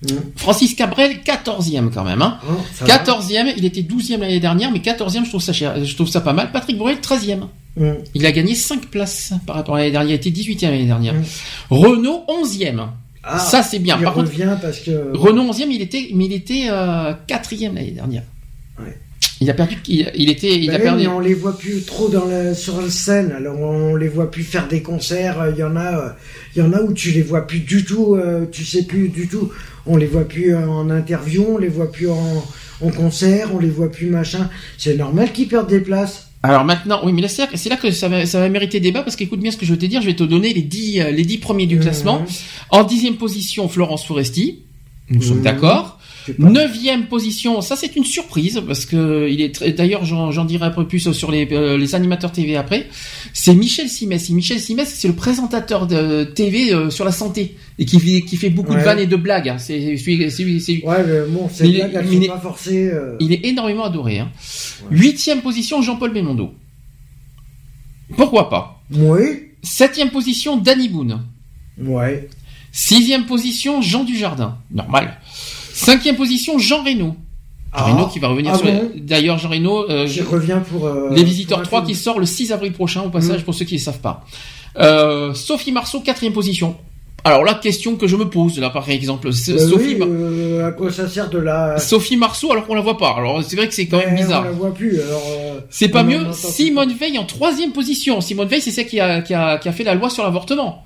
Mmh. 0.00 0.06
Francis 0.36 0.74
Cabrel 0.74 1.18
14e 1.24 1.90
quand 1.90 2.04
même. 2.04 2.22
Hein. 2.22 2.38
14e, 2.84 3.54
il 3.56 3.64
était 3.64 3.82
12e 3.82 4.18
l'année 4.18 4.38
dernière, 4.38 4.70
mais 4.70 4.78
14e, 4.78 5.24
je 5.24 5.28
trouve 5.28 5.42
ça 5.42 5.52
cher, 5.52 5.84
je 5.84 5.94
trouve 5.94 6.08
ça 6.08 6.20
pas 6.20 6.32
mal. 6.32 6.52
Patrick 6.52 6.76
Bruel 6.76 6.98
13e. 6.98 7.46
Mmh. 7.76 7.90
Il 8.14 8.26
a 8.26 8.32
gagné 8.32 8.54
5 8.54 8.86
places 8.86 9.32
par 9.46 9.56
rapport 9.56 9.76
à 9.76 9.78
l'année 9.78 9.92
dernière. 9.92 10.12
Il 10.22 10.26
était 10.26 10.30
18e 10.30 10.70
l'année 10.70 10.86
dernière. 10.86 11.14
Mmh. 11.14 11.24
Renault 11.70 12.24
11e. 12.28 12.88
Ah, 13.30 13.38
ça 13.38 13.62
c'est 13.62 13.78
bien. 13.78 13.98
Par 13.98 14.14
contre, 14.14 14.32
parce 14.60 14.80
que 14.80 15.16
Renault 15.16 15.52
11e, 15.52 15.66
il 15.70 15.82
était, 15.82 16.10
mais 16.14 16.24
il 16.24 16.32
était 16.32 16.68
euh, 16.70 17.12
quatrième 17.26 17.74
l'année 17.74 17.90
dernière. 17.90 18.22
Il 19.40 19.48
a 19.50 19.54
perdu, 19.54 19.76
il, 19.86 20.30
était, 20.30 20.58
il 20.58 20.68
a 20.74 20.80
perdu. 20.80 21.02
Mais 21.04 21.08
on 21.08 21.20
les 21.20 21.34
voit 21.34 21.56
plus 21.56 21.82
trop 21.82 22.08
dans 22.08 22.24
la, 22.24 22.54
sur 22.54 22.80
la 22.80 22.90
scène. 22.90 23.30
Alors 23.30 23.60
on 23.60 23.94
les 23.94 24.08
voit 24.08 24.30
plus 24.32 24.42
faire 24.42 24.66
des 24.66 24.82
concerts. 24.82 25.52
Il 25.52 25.58
y 25.58 25.62
en 25.62 25.76
a, 25.76 25.96
euh, 25.96 26.08
il 26.56 26.62
y 26.62 26.66
en 26.66 26.72
a 26.72 26.80
où 26.80 26.92
tu 26.92 27.12
les 27.12 27.22
vois 27.22 27.46
plus 27.46 27.60
du 27.60 27.84
tout. 27.84 28.16
Euh, 28.16 28.46
tu 28.50 28.64
sais 28.64 28.82
plus 28.82 29.08
du 29.08 29.28
tout. 29.28 29.52
On 29.86 29.96
les 29.96 30.06
voit 30.06 30.26
plus 30.26 30.56
en 30.56 30.90
interview, 30.90 31.46
on 31.50 31.58
les 31.58 31.68
voit 31.68 31.92
plus 31.92 32.10
en, 32.10 32.44
en 32.80 32.90
concert, 32.90 33.54
on 33.54 33.60
les 33.60 33.70
voit 33.70 33.90
plus 33.92 34.06
machin. 34.06 34.50
C'est 34.76 34.96
normal 34.96 35.32
qu'ils 35.32 35.48
perdent 35.48 35.70
des 35.70 35.80
places. 35.80 36.27
Alors 36.42 36.64
maintenant, 36.64 37.00
oui, 37.04 37.12
mais 37.12 37.22
là, 37.22 37.28
c'est 37.28 37.68
là 37.68 37.76
que 37.76 37.90
ça 37.90 38.08
va, 38.08 38.24
ça 38.24 38.38
va 38.38 38.48
mériter 38.48 38.78
débat 38.78 39.02
parce 39.02 39.16
qu'écoute 39.16 39.40
bien 39.40 39.50
ce 39.50 39.56
que 39.56 39.66
je 39.66 39.72
vais 39.72 39.78
te 39.78 39.86
dire. 39.86 40.00
Je 40.00 40.06
vais 40.06 40.14
te 40.14 40.22
donner 40.22 40.52
les 40.52 40.62
dix, 40.62 41.00
euh, 41.00 41.10
les 41.10 41.24
dix 41.24 41.38
premiers 41.38 41.66
du 41.66 41.78
classement. 41.78 42.24
En 42.70 42.84
dixième 42.84 43.16
position, 43.16 43.68
Florence 43.68 44.04
Foresti. 44.04 44.60
Nous 45.10 45.22
sommes 45.22 45.42
d'accord. 45.42 45.97
Neuvième 46.38 47.06
position, 47.06 47.60
ça 47.60 47.76
c'est 47.76 47.96
une 47.96 48.04
surprise 48.04 48.62
parce 48.66 48.86
que 48.86 49.28
il 49.30 49.40
est 49.40 49.68
d'ailleurs 49.70 50.04
j'en 50.04 50.44
dirai 50.44 50.66
un 50.66 50.70
peu 50.70 50.86
plus 50.86 51.12
sur 51.12 51.30
les, 51.30 51.48
euh, 51.52 51.76
les 51.76 51.94
animateurs 51.94 52.32
TV 52.32 52.56
après. 52.56 52.86
C'est 53.32 53.54
Michel 53.54 53.88
Simès. 53.88 54.30
Michel 54.30 54.60
Simès, 54.60 54.92
c'est 54.92 55.08
le 55.08 55.14
présentateur 55.14 55.86
de 55.86 56.24
TV 56.24 56.72
euh, 56.72 56.90
sur 56.90 57.04
la 57.04 57.12
santé 57.12 57.56
et 57.78 57.84
qui, 57.84 58.24
qui 58.24 58.36
fait 58.36 58.50
beaucoup 58.50 58.74
de 58.74 58.80
vannes 58.80 58.98
et 58.98 59.06
de 59.06 59.16
blagues. 59.16 59.48
Hein. 59.48 59.58
C'est 59.58 59.96
Ouais, 60.84 61.04
mais 61.06 61.20
bon, 61.28 61.48
c'est 61.52 61.68
blagues, 61.68 61.92
elles 61.94 62.22
sont 62.22 62.26
pas 62.26 62.40
forcées. 62.40 62.90
Euh. 62.92 63.16
Il 63.20 63.32
est 63.32 63.44
énormément 63.46 63.84
adoré. 63.84 64.18
Hein. 64.18 64.30
Huitième 64.90 65.40
position, 65.40 65.82
Jean-Paul 65.82 66.12
Belmondo. 66.12 66.54
Pourquoi 68.16 68.48
pas? 68.48 68.82
Oui. 68.92 69.50
Septième 69.62 70.10
position, 70.10 70.56
Danny 70.56 70.88
Boone. 70.88 71.22
Ouais. 71.78 72.28
Sixième 72.72 73.26
position, 73.26 73.82
Jean 73.82 74.04
Dujardin. 74.04 74.58
Normal. 74.70 75.18
Cinquième 75.78 76.16
position, 76.16 76.58
Jean 76.58 76.82
Reno. 76.82 77.14
Jean 77.76 77.84
Reno 77.84 78.04
ah. 78.06 78.10
qui 78.12 78.18
va 78.18 78.28
revenir 78.28 78.52
ah 78.54 78.58
sur. 78.58 78.66
D'ailleurs, 78.96 79.38
Jean 79.38 79.48
Reno. 79.50 79.88
Euh, 79.88 80.08
revient 80.28 80.58
pour. 80.68 80.86
Euh, 80.86 81.10
les 81.12 81.22
Visiteurs 81.22 81.62
3 81.62 81.84
qui 81.84 81.94
sort 81.94 82.18
le 82.18 82.26
6 82.26 82.52
avril 82.52 82.72
prochain, 82.72 83.02
au 83.02 83.10
passage, 83.10 83.42
mm. 83.42 83.44
pour 83.44 83.54
ceux 83.54 83.64
qui 83.64 83.74
ne 83.74 83.80
savent 83.80 84.00
pas. 84.00 84.24
Euh, 84.78 85.34
Sophie 85.34 85.72
Marceau, 85.72 86.00
quatrième 86.00 86.32
position. 86.32 86.76
Alors 87.24 87.44
la 87.44 87.54
question 87.54 87.96
que 87.96 88.06
je 88.06 88.16
me 88.16 88.30
pose 88.30 88.58
là 88.60 88.70
par 88.70 88.88
exemple, 88.88 89.28
bah 89.28 89.34
Sophie, 89.34 89.96
euh, 90.00 90.68
à 90.68 90.70
quoi 90.70 90.90
ça 90.92 91.08
sert 91.08 91.28
de 91.28 91.38
la 91.38 91.76
Sophie 91.76 92.16
Marceau 92.16 92.52
alors 92.52 92.64
qu'on 92.64 92.76
la 92.76 92.80
voit 92.80 92.96
pas. 92.96 93.14
Alors 93.18 93.42
c'est 93.42 93.56
vrai 93.56 93.66
que 93.66 93.74
c'est 93.74 93.86
quand 93.86 93.98
même 93.98 94.14
bizarre. 94.14 94.42
On 94.42 94.44
la 94.44 94.50
voit 94.52 94.72
plus. 94.72 95.00
c'est 95.68 95.88
pas 95.88 96.04
mieux. 96.04 96.32
Simone 96.32 96.92
Veil 96.92 97.18
en 97.18 97.24
troisième 97.24 97.72
position. 97.72 98.20
Simone 98.20 98.46
Veil 98.46 98.60
c'est 98.60 98.70
celle 98.70 98.86
qui 98.86 99.00
a, 99.00 99.20
qui 99.20 99.34
a, 99.34 99.58
qui 99.58 99.68
a 99.68 99.72
fait 99.72 99.84
la 99.84 99.94
loi 99.94 100.10
sur 100.10 100.22
l'avortement. 100.22 100.84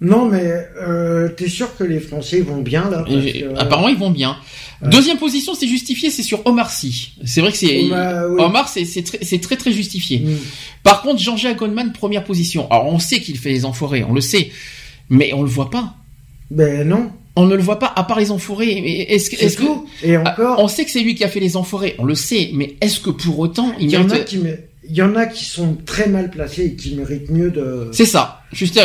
Non, 0.00 0.26
mais 0.26 0.68
euh, 0.80 1.28
t'es 1.28 1.48
sûr 1.48 1.76
que 1.76 1.82
les 1.82 1.98
Français 1.98 2.40
vont 2.40 2.60
bien 2.60 2.88
là 2.88 3.04
euh, 3.10 3.54
Apparemment, 3.56 3.88
ils 3.88 3.98
vont 3.98 4.10
bien. 4.10 4.36
Deuxième 4.80 5.18
position, 5.18 5.54
c'est 5.54 5.66
justifié, 5.66 6.08
c'est 6.10 6.22
sur 6.22 6.46
Omar 6.46 6.70
Sy. 6.70 7.14
C'est 7.24 7.40
vrai 7.40 7.50
que 7.50 7.58
c'est 7.58 7.90
Omar, 8.38 8.68
c'est 8.68 8.84
très, 9.02 9.18
c'est 9.22 9.40
très 9.40 9.56
très 9.56 9.72
justifié. 9.72 10.20
Mm. 10.20 10.36
Par 10.84 11.02
contre, 11.02 11.20
Jean-Jacques 11.20 11.58
Goldman, 11.58 11.92
première 11.92 12.22
position. 12.22 12.70
Alors, 12.70 12.86
on 12.86 13.00
sait 13.00 13.20
qu'il 13.20 13.38
fait 13.38 13.50
les 13.50 13.64
enfoirés, 13.64 14.04
on 14.04 14.14
le 14.14 14.20
sait, 14.20 14.50
mais 15.10 15.32
on 15.32 15.42
le 15.42 15.48
voit 15.48 15.70
pas. 15.70 15.94
Ben 16.50 16.86
non. 16.86 17.10
On 17.34 17.46
ne 17.46 17.54
le 17.54 17.62
voit 17.62 17.78
pas, 17.78 17.92
à 17.94 18.04
part 18.04 18.18
les 18.18 18.30
enfoirés. 18.30 19.06
Est-ce 19.10 19.30
est 19.34 19.56
que, 19.56 19.62
et 20.02 20.16
encore, 20.16 20.58
on 20.58 20.66
sait 20.66 20.84
que 20.84 20.90
c'est 20.90 21.02
lui 21.02 21.14
qui 21.14 21.24
a 21.24 21.28
fait 21.28 21.40
les 21.40 21.56
enfoirés, 21.56 21.94
on 21.98 22.04
le 22.04 22.14
sait, 22.14 22.50
mais 22.52 22.76
est-ce 22.80 23.00
que 23.00 23.10
pour 23.10 23.38
autant 23.38 23.72
il, 23.78 23.90
y 23.90 23.96
en 23.96 24.08
a 24.10 24.18
qui 24.20 24.38
il 24.90 24.96
y 24.96 25.02
en 25.02 25.14
a 25.16 25.26
qui 25.26 25.44
sont 25.44 25.76
très 25.84 26.08
mal 26.08 26.30
placés 26.30 26.64
et 26.64 26.74
qui 26.74 26.94
méritent 26.94 27.30
mieux 27.30 27.50
de. 27.50 27.88
C'est 27.92 28.06
ça, 28.06 28.42
juste 28.52 28.80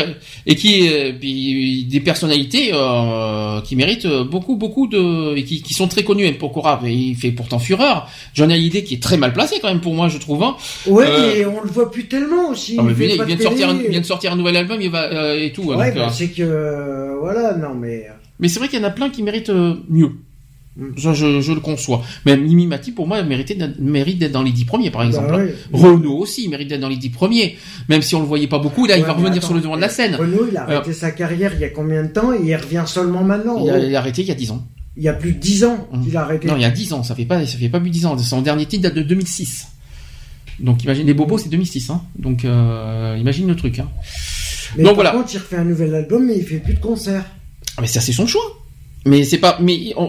et 0.45 0.55
qui 0.55 0.89
euh, 0.89 1.13
des 1.13 1.99
personnalités 2.01 2.71
euh, 2.73 3.61
qui 3.61 3.77
méritent 3.77 4.07
beaucoup 4.07 4.57
beaucoup 4.57 4.87
de 4.87 5.35
et 5.37 5.43
qui, 5.43 5.61
qui 5.61 5.73
sont 5.73 5.87
très 5.87 6.03
connues. 6.03 6.31
Pokora, 6.33 6.81
il 6.83 7.15
fait 7.15 7.31
pourtant 7.31 7.57
fureur. 7.57 8.09
J'en 8.33 8.49
ai 8.49 8.57
l'idée 8.57 8.83
qui 8.83 8.95
est 8.95 9.01
très 9.01 9.15
mal 9.15 9.31
placé 9.31 9.59
quand 9.61 9.69
même 9.69 9.81
pour 9.81 9.93
moi, 9.93 10.09
je 10.09 10.17
trouve. 10.17 10.43
Hein. 10.43 10.57
Ouais, 10.87 11.05
euh, 11.07 11.33
mais 11.35 11.45
on 11.45 11.61
le 11.61 11.69
voit 11.69 11.89
plus 11.89 12.07
tellement 12.07 12.49
aussi. 12.49 12.75
il, 12.75 12.93
vient, 12.93 13.35
de 13.35 13.41
sortir, 13.41 13.69
un, 13.69 13.75
vient 13.75 14.01
de 14.01 14.05
sortir 14.05 14.33
un 14.33 14.35
nouvel 14.35 14.57
album, 14.57 14.81
il 14.81 14.89
va 14.89 15.35
et 15.35 15.53
tout. 15.53 15.63
Ouais, 15.63 15.91
bah, 15.93 16.09
c'est 16.11 16.29
que 16.29 17.17
voilà, 17.19 17.55
non 17.55 17.75
mais. 17.75 18.07
Mais 18.39 18.49
c'est 18.49 18.59
vrai 18.59 18.67
qu'il 18.67 18.79
y 18.79 18.81
en 18.81 18.87
a 18.87 18.91
plein 18.91 19.09
qui 19.09 19.23
méritent 19.23 19.51
mieux. 19.87 20.11
Ça, 20.97 21.13
je, 21.13 21.39
je, 21.39 21.51
le 21.51 21.59
conçois. 21.59 22.01
Mais 22.25 22.35
Mimi 22.35 22.65
Mati, 22.65 22.91
pour 22.91 23.07
moi, 23.07 23.21
mérite 23.21 23.57
d'être 24.17 24.31
dans 24.31 24.41
les 24.41 24.51
dix 24.51 24.65
premiers, 24.65 24.89
par 24.89 25.03
exemple. 25.03 25.29
Bah 25.31 25.77
Renault 25.77 26.17
aussi 26.17 26.47
mérite 26.47 26.67
d'être 26.67 26.81
dans 26.81 26.89
les 26.89 26.97
dix 26.97 27.11
premiers. 27.11 27.57
Même 27.89 28.01
si 28.01 28.15
on 28.15 28.21
le 28.21 28.25
voyait 28.25 28.47
pas 28.47 28.57
beaucoup, 28.57 28.87
là, 28.87 28.97
il 28.97 29.03
va 29.03 29.13
revenir 29.13 29.43
sur 29.43 29.53
le 29.53 29.61
devant 29.61 29.75
de 29.75 29.81
la 29.81 29.89
scène. 29.89 30.15
Renault, 30.15 30.47
il 30.49 30.57
a 30.57 30.63
arrêté 30.63 30.93
sa 30.93 31.11
carrière 31.11 31.51
il 31.53 31.61
y 31.61 31.65
a 31.65 31.69
combien 31.69 32.01
de 32.01 32.07
temps 32.07 32.33
et 32.33 32.39
il 32.43 32.55
revient 32.55 32.83
seulement 32.87 33.23
maintenant 33.23 33.63
il 33.63 33.95
a, 33.95 33.99
arrêté 33.99 34.23
il 34.23 34.27
y 34.27 34.31
a 34.31 34.35
dix 34.35 34.49
ans. 34.49 34.65
Il 34.97 35.03
y 35.03 35.09
a 35.09 35.13
plus 35.13 35.33
de 35.33 35.39
dix 35.39 35.63
ans 35.63 35.87
mmh. 35.91 36.03
qu'il 36.03 36.17
a 36.17 36.21
arrêté. 36.21 36.47
Non, 36.47 36.55
il 36.55 36.61
y 36.61 36.65
a 36.65 36.71
dix 36.71 36.91
ans. 36.93 37.03
Ça 37.03 37.13
fait 37.13 37.25
pas, 37.25 37.45
ça 37.45 37.57
fait 37.57 37.69
pas 37.69 37.79
plus 37.79 37.89
de 37.89 37.93
dix 37.93 38.05
ans. 38.05 38.17
Son 38.17 38.41
dernier 38.41 38.65
titre 38.65 38.83
date 38.83 38.95
de 38.95 39.03
2006. 39.03 39.67
Donc, 40.59 40.83
imagine, 40.83 41.05
les 41.05 41.13
bobos, 41.13 41.37
c'est 41.37 41.49
2006, 41.49 41.89
hein. 41.89 42.01
Donc, 42.17 42.45
euh, 42.45 43.17
imagine 43.19 43.47
le 43.47 43.55
truc, 43.55 43.79
hein. 43.79 43.89
Mais 44.77 44.83
Donc, 44.83 45.01
par 45.01 45.13
contre, 45.13 45.33
il 45.33 45.37
refait 45.37 45.57
un 45.57 45.65
nouvel 45.65 45.93
album, 45.93 46.25
mais 46.25 46.37
il 46.37 46.45
fait 46.45 46.57
plus 46.57 46.73
de 46.73 46.79
concerts. 46.79 47.25
Ah, 47.77 47.81
mais 47.81 47.87
ça, 47.87 48.01
c'est 48.01 48.11
son 48.11 48.27
choix. 48.27 48.62
Mais 49.05 49.25
c'est 49.25 49.37
pas, 49.37 49.57
mais 49.61 49.93
on, 49.97 50.07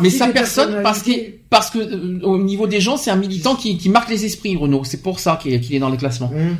mais 0.00 0.10
sa 0.10 0.28
personne 0.28 0.82
parce 0.82 1.02
que 1.02 1.10
parce 1.50 1.70
que 1.70 1.78
euh, 1.78 2.20
au 2.22 2.38
niveau 2.38 2.66
des 2.66 2.80
gens, 2.80 2.96
c'est 2.96 3.10
un 3.10 3.16
militant 3.16 3.56
qui, 3.56 3.76
qui 3.76 3.90
marque 3.90 4.08
les 4.08 4.24
esprits, 4.24 4.56
Renault. 4.56 4.84
C'est 4.84 5.02
pour 5.02 5.20
ça 5.20 5.38
qu'il 5.40 5.52
est, 5.52 5.78
dans 5.78 5.90
les 5.90 5.98
classements. 5.98 6.28
Mmh. 6.28 6.56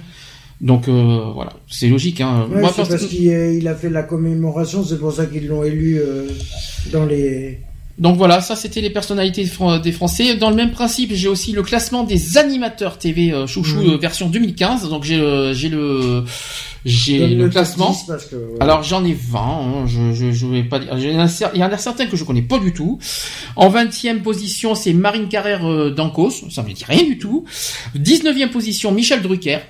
Donc 0.61 0.87
euh, 0.89 1.31
voilà, 1.35 1.55
c'est 1.69 1.89
logique. 1.89 2.21
Hein. 2.21 2.47
Ouais, 2.51 2.63
c'est 2.75 2.89
parce 2.89 3.07
qu'il 3.07 3.67
a 3.69 3.75
fait 3.75 3.89
la 3.89 4.03
commémoration, 4.03 4.85
c'est 4.85 4.99
pour 4.99 5.13
ça 5.13 5.27
qu'ils 5.27 5.49
l'ont 5.49 5.65
élu 5.65 5.99
euh, 5.99 6.29
dans 6.93 7.07
les. 7.07 7.59
Donc 7.99 8.17
voilà, 8.17 8.41
ça 8.41 8.57
c'était 8.57 8.81
les 8.81 8.91
personnalités 8.91 9.45
des 9.83 9.93
Français. 9.93 10.35
Dans 10.37 10.51
le 10.51 10.57
même 10.57 10.71
principe, 10.71 11.13
j'ai 11.13 11.29
aussi 11.29 11.53
le 11.53 11.63
classement 11.63 12.05
des 12.05 12.39
animateurs 12.39 12.99
TV 12.99 13.33
euh, 13.33 13.47
chouchou 13.47 13.83
mhm. 13.83 13.97
version 13.97 14.29
2015. 14.29 14.89
Donc 14.89 15.05
j'ai 15.05 15.53
j'ai 15.55 15.69
le 15.69 16.25
j'ai 16.85 17.29
le, 17.29 17.49
classement. 17.49 17.97
Alors 18.61 18.83
j'en 18.83 19.05
ai 19.05 19.13
20, 19.13 19.39
hein, 19.41 19.87
je, 19.87 20.13
je, 20.13 20.33
je, 20.33 20.47
vais 20.47 20.65
pas 20.65 20.79
dire. 20.79 20.97
Il 20.99 21.61
y 21.61 21.65
en 21.65 21.73
a 21.73 21.79
certains 21.79 22.07
que 22.07 22.17
je 22.17 22.25
connais 22.25 22.43
pas 22.43 22.59
du 22.59 22.73
tout. 22.73 22.99
En 23.57 23.71
20e 23.71 24.21
position, 24.21 24.75
c'est 24.75 24.93
Marine 24.93 25.29
Carrère 25.29 25.69
euh, 25.71 25.91
d'Ancos, 25.91 26.45
ça 26.51 26.63
me 26.63 26.73
dit 26.73 26.85
rien 26.85 27.05
du 27.05 27.19
tout. 27.19 27.45
19e 27.97 28.51
position, 28.51 28.91
Michel 28.91 29.23
Drucker. 29.23 29.61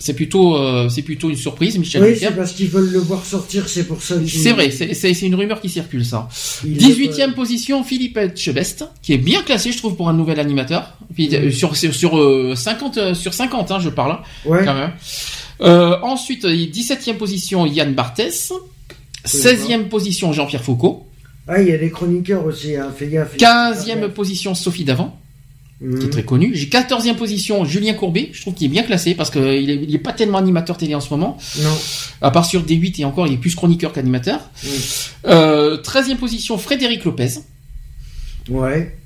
C'est 0.00 0.14
plutôt, 0.14 0.56
euh, 0.56 0.88
c'est 0.88 1.02
plutôt 1.02 1.28
une 1.28 1.36
surprise, 1.36 1.76
Michel 1.76 2.02
oui, 2.02 2.16
c'est 2.18 2.30
parce 2.30 2.52
qu'ils 2.52 2.68
veulent 2.68 2.90
le 2.90 3.00
voir 3.00 3.24
sortir, 3.24 3.68
c'est 3.68 3.84
pour 3.84 4.00
ça. 4.00 4.14
C'est 4.26 4.52
vrai, 4.52 4.70
c'est 4.70 5.20
une 5.22 5.34
rumeur 5.34 5.60
qui 5.60 5.68
circule, 5.68 6.04
ça. 6.04 6.28
18e 6.64 7.32
position, 7.32 7.82
Philippe 7.82 8.16
Etchebest, 8.16 8.84
qui 9.02 9.14
est 9.14 9.18
bien 9.18 9.42
classé, 9.42 9.72
je 9.72 9.78
trouve, 9.78 9.96
pour 9.96 10.08
un 10.08 10.12
nouvel 10.12 10.38
animateur. 10.38 10.96
Euh, 11.18 11.50
sur, 11.50 11.76
sur, 11.76 11.94
sur 11.94 12.56
50, 12.56 13.14
sur 13.14 13.34
50, 13.34 13.70
hein, 13.72 13.80
je 13.80 13.88
parle. 13.88 14.18
Ouais. 14.44 14.64
Quand 14.64 14.74
même. 14.74 14.92
Euh, 15.60 15.96
ensuite, 16.02 16.44
17e 16.44 17.16
position, 17.16 17.66
Yann 17.66 17.92
Barthès. 17.94 18.52
16e 19.26 19.88
position, 19.88 20.32
Jean-Pierre 20.32 20.62
Foucault. 20.62 21.06
Ah, 21.48 21.60
il 21.60 21.68
y 21.68 21.72
a 21.72 21.78
des 21.78 21.90
chroniqueurs 21.90 22.44
aussi, 22.44 22.76
hein. 22.76 22.92
fais 22.96 23.08
gaffe. 23.08 23.36
15e 23.36 24.08
position, 24.10 24.54
Sophie 24.54 24.84
Davant. 24.84 25.17
Qui 25.80 25.84
est 25.84 25.88
mhm. 25.88 26.10
très 26.10 26.24
connue. 26.24 26.50
J'ai 26.54 26.66
14e 26.66 27.14
position, 27.14 27.64
Julien 27.64 27.94
Courbet. 27.94 28.30
Je 28.32 28.40
trouve 28.40 28.54
qu'il 28.54 28.66
est 28.66 28.70
bien 28.70 28.82
classé 28.82 29.14
parce 29.14 29.30
qu'il 29.30 29.42
est, 29.42 29.62
il 29.62 29.94
est 29.94 29.98
pas 29.98 30.12
tellement 30.12 30.38
animateur 30.38 30.76
télé 30.76 30.94
en 30.94 31.00
ce 31.00 31.10
moment. 31.10 31.38
Non. 31.60 31.78
À 32.20 32.30
part 32.32 32.44
sur 32.44 32.64
D8 32.64 33.00
et 33.00 33.04
encore, 33.04 33.28
il 33.28 33.34
est 33.34 33.38
plus 33.38 33.54
chroniqueur 33.54 33.92
qu'animateur. 33.92 34.40
Mhm. 34.64 34.70
Euh, 35.26 35.80
13e 35.80 36.16
position, 36.16 36.58
Frédéric 36.58 37.04
Lopez. 37.04 37.40
Ouais. 38.48 38.96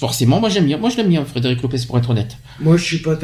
Forcément, 0.00 0.40
moi 0.40 0.48
j'aime 0.48 0.64
bien. 0.64 0.78
Moi 0.78 0.88
je 0.88 0.96
l'aime 0.96 1.08
bien, 1.08 1.26
Frédéric 1.26 1.60
Lopez, 1.60 1.80
pour 1.86 1.98
être 1.98 2.08
honnête. 2.08 2.38
Moi 2.58 2.78
je 2.78 2.84
suis 2.84 2.98
pas. 2.98 3.18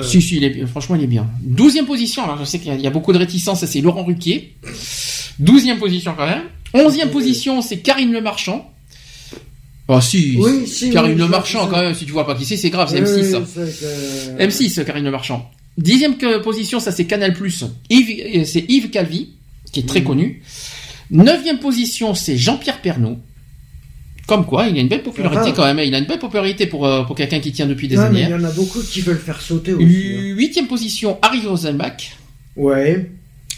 Si, 0.00 0.22
si, 0.22 0.36
il 0.38 0.44
est, 0.44 0.66
franchement, 0.66 0.96
il 0.96 1.02
est 1.02 1.08
bien. 1.08 1.26
Douzième 1.42 1.84
position, 1.84 2.24
alors 2.24 2.38
je 2.38 2.44
sais 2.44 2.58
qu'il 2.58 2.80
y, 2.80 2.86
a 2.86 2.90
beaucoup 2.90 3.12
de 3.12 3.18
réticence, 3.18 3.62
c'est 3.66 3.80
Laurent 3.82 4.04
Ruquier. 4.04 4.56
Douzième 5.38 5.78
position 5.78 6.14
quand 6.16 6.26
même. 6.26 6.44
Onzième 6.72 7.10
position, 7.10 7.60
c'est 7.60 7.80
Karine 7.80 8.12
Le 8.12 8.22
Marchand. 8.22 8.72
Ah 9.88 10.00
si, 10.00 10.36
oui, 10.38 10.66
si 10.66 10.90
Karine 10.90 11.16
Le 11.16 11.28
Marchand 11.28 11.68
quand 11.68 11.80
même, 11.80 11.94
si 11.94 12.06
tu 12.06 12.12
vois 12.12 12.26
pas 12.26 12.34
qui 12.34 12.44
c'est, 12.44 12.56
c'est 12.56 12.70
grave, 12.70 12.88
c'est 12.90 13.00
M6. 13.00 13.40
M6, 14.38 14.84
Karine 14.84 15.04
Le 15.04 15.10
Marchand. 15.10 15.48
Dixième 15.78 16.16
position, 16.42 16.80
ça 16.80 16.90
c'est 16.90 17.04
Canal+. 17.04 17.36
Yves, 17.90 18.44
c'est 18.44 18.64
Yves 18.68 18.90
Calvi, 18.90 19.30
qui 19.72 19.80
est 19.80 19.88
très 19.88 20.02
connu. 20.02 20.42
Neuvième 21.10 21.58
position, 21.58 22.14
c'est 22.14 22.36
Jean-Pierre 22.36 22.80
Pernaud. 22.80 23.18
Comme 24.26 24.44
quoi, 24.44 24.66
il 24.66 24.76
a 24.76 24.80
une 24.80 24.88
belle 24.88 25.04
popularité 25.04 25.52
quand 25.54 25.64
même. 25.64 25.78
Il 25.78 25.94
a 25.94 25.98
une 25.98 26.06
belle 26.06 26.18
popularité 26.18 26.66
pour, 26.66 26.84
euh, 26.84 27.04
pour 27.04 27.14
quelqu'un 27.14 27.38
qui 27.38 27.52
tient 27.52 27.66
depuis 27.66 27.86
des 27.86 27.98
années. 27.98 28.22
il 28.22 28.30
y 28.30 28.34
en 28.34 28.42
a 28.42 28.50
beaucoup 28.50 28.80
qui 28.82 29.00
veulent 29.00 29.20
faire 29.20 29.40
sauter 29.40 29.72
aussi. 29.72 29.84
Hein. 29.84 30.34
Huitième 30.34 30.66
position, 30.66 31.18
Harry 31.22 31.46
Rosenbach. 31.46 32.16
Ouais. 32.56 33.08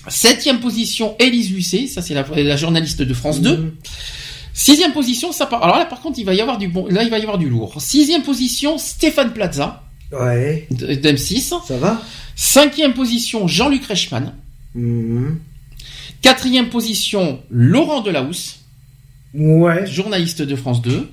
Septième 0.09 0.61
position, 0.61 1.17
Élise 1.19 1.51
Lucet. 1.53 1.87
Ça, 1.87 2.03
c'est 2.03 2.15
la, 2.15 2.57
journaliste 2.57 3.01
de 3.01 3.15
France 3.15 3.41
2. 3.41 3.73
Mhm. 4.59 4.65
Sixième 4.65 4.93
position, 4.93 5.33
ça 5.33 5.47
part. 5.47 5.63
Alors 5.63 5.79
là, 5.79 5.85
par 5.85 6.01
contre, 6.01 6.19
il 6.19 6.25
va 6.25 6.35
y 6.35 6.41
avoir 6.41 6.59
du 6.59 6.69
bon. 6.69 6.87
Là, 6.89 7.05
il 7.05 7.11
va 7.11 7.19
y 7.19 7.23
avoir 7.23 7.39
du 7.39 7.49
lourd. 7.49 7.81
Sixième 7.81 8.23
position, 8.23 8.77
Stéphane 8.77 9.33
Plaza. 9.33 9.85
Ouais. 10.13 10.67
D'M6. 10.73 11.55
Ça 11.67 11.77
va? 11.79 12.03
Cinquième 12.35 12.95
position, 12.95 13.47
Jean-Luc 13.47 13.85
Reichmann. 13.85 14.35
Mhm. 14.75 15.39
Quatrième 16.23 16.69
position, 16.69 17.41
Laurent 17.51 18.01
Delahousse. 18.01 18.61
Ouais. 19.35 19.87
Journaliste 19.87 20.43
de 20.43 20.57
France 20.57 20.83
2. 20.83 21.09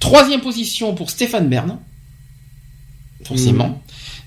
Troisième 0.00 0.40
position 0.40 0.94
pour 0.94 1.10
Stéphane 1.10 1.48
Bern. 1.48 1.78
Forcément. 3.24 3.68
Mmh. 3.68 3.80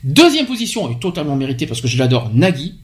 Deuxième 0.05 0.45
position, 0.45 0.89
est 0.89 0.99
totalement 0.99 1.35
méritée 1.35 1.67
parce 1.67 1.81
que 1.81 1.87
je 1.87 1.97
l'adore, 1.97 2.31
Nagui. 2.33 2.75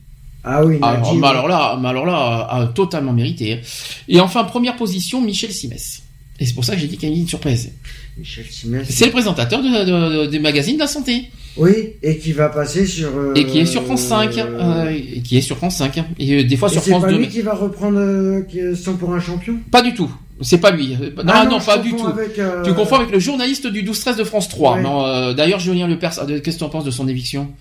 Ah 0.44 0.66
oui. 0.66 0.80
Alors, 0.82 1.26
alors 1.26 1.48
là, 1.48 1.80
alors 1.84 2.06
là, 2.06 2.72
totalement 2.74 3.14
mérité. 3.14 3.62
Et 4.08 4.20
enfin, 4.20 4.44
première 4.44 4.76
position, 4.76 5.22
Michel 5.22 5.52
Simès. 5.52 6.02
Et 6.40 6.46
c'est 6.46 6.54
pour 6.54 6.66
ça 6.66 6.74
que 6.74 6.82
j'ai 6.82 6.88
dit 6.88 6.98
qu'il 6.98 7.10
y 7.10 7.14
a 7.14 7.16
une 7.16 7.28
surprise. 7.28 7.72
Michel 8.18 8.46
Simès. 8.50 8.88
C'est 8.90 9.06
le 9.06 9.12
présentateur 9.12 9.62
de, 9.62 10.26
des 10.26 10.40
magazines 10.40 10.76
de 10.76 10.82
la 10.82 10.88
santé. 10.88 11.26
Oui, 11.58 11.94
et 12.02 12.18
qui 12.18 12.32
va 12.32 12.50
passer 12.50 12.86
sur. 12.86 13.10
Euh, 13.16 13.34
et 13.36 13.46
qui 13.46 13.60
est 13.60 13.66
sur 13.66 13.84
France 13.84 14.04
5. 14.04 14.38
Euh, 14.38 14.90
et 14.90 15.22
qui 15.22 15.38
est 15.38 15.42
sur 15.42 15.58
France 15.58 15.76
5. 15.78 15.98
Et 16.18 16.34
euh, 16.34 16.44
des 16.44 16.58
fois 16.58 16.70
sur 16.70 16.82
France 16.82 17.04
2. 17.04 17.08
C'est 17.08 17.14
pas 17.14 17.20
lui 17.20 17.28
qui 17.28 17.42
va 17.42 17.54
reprendre 17.54 18.44
100 18.76 18.94
pour 18.96 19.14
un 19.14 19.20
champion? 19.20 19.58
Pas 19.70 19.82
du 19.82 19.94
tout. 19.94 20.10
C'est 20.42 20.58
pas 20.58 20.72
lui. 20.72 20.98
Ah 21.28 21.46
non, 21.46 21.52
non, 21.52 21.60
pas 21.60 21.78
du 21.78 21.92
tout. 21.92 22.08
Euh, 22.08 22.64
tu 22.64 22.74
confonds 22.74 22.96
avec 22.96 23.12
le 23.12 23.20
journaliste 23.20 23.68
du 23.68 23.84
12-13 23.84 24.18
de 24.18 24.24
France 24.24 24.50
3. 24.50 24.82
Non, 24.82 25.06
euh, 25.06 25.34
d'ailleurs, 25.34 25.60
Julien 25.60 25.88
Lepers, 25.88 26.20
euh, 26.20 26.40
qu'est-ce 26.40 26.56
que 26.56 26.60
tu 26.60 26.64
en 26.64 26.70
penses 26.70 26.84
de 26.84 26.92
son 26.92 27.08
éviction? 27.08 27.52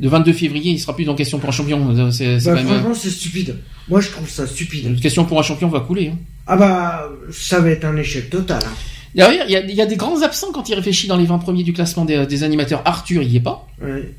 Le 0.00 0.08
22 0.08 0.32
février, 0.32 0.72
il 0.72 0.78
sera 0.78 0.94
plus 0.94 1.04
dans 1.04 1.14
Question 1.14 1.38
pour 1.38 1.48
un 1.48 1.52
champion. 1.52 2.10
C'est, 2.10 2.38
bah, 2.44 2.56
franchement, 2.56 2.94
c'est 2.94 3.10
stupide. 3.10 3.56
Moi, 3.88 4.00
je 4.00 4.10
trouve 4.10 4.28
ça 4.28 4.46
stupide. 4.46 5.00
Question 5.00 5.24
pour 5.24 5.38
un 5.38 5.42
champion 5.42 5.68
va 5.68 5.80
couler. 5.80 6.08
Hein. 6.08 6.18
Ah 6.46 6.56
bah, 6.56 7.10
ça 7.30 7.60
va 7.60 7.70
être 7.70 7.84
un 7.84 7.96
échec 7.96 8.30
total. 8.30 8.62
Hein. 8.64 8.72
D'ailleurs, 9.14 9.46
il 9.48 9.74
y 9.74 9.80
a, 9.80 9.86
des 9.86 9.96
grands 9.96 10.22
absents 10.22 10.52
quand 10.52 10.68
il 10.68 10.74
réfléchit 10.74 11.06
dans 11.06 11.16
les 11.16 11.24
20 11.24 11.38
premiers 11.38 11.62
du 11.62 11.72
classement 11.72 12.04
des, 12.04 12.26
des 12.26 12.42
animateurs. 12.42 12.82
Arthur, 12.84 13.22
il 13.22 13.32
y 13.32 13.36
est 13.36 13.40
pas. 13.40 13.66
Ouais. 13.80 14.12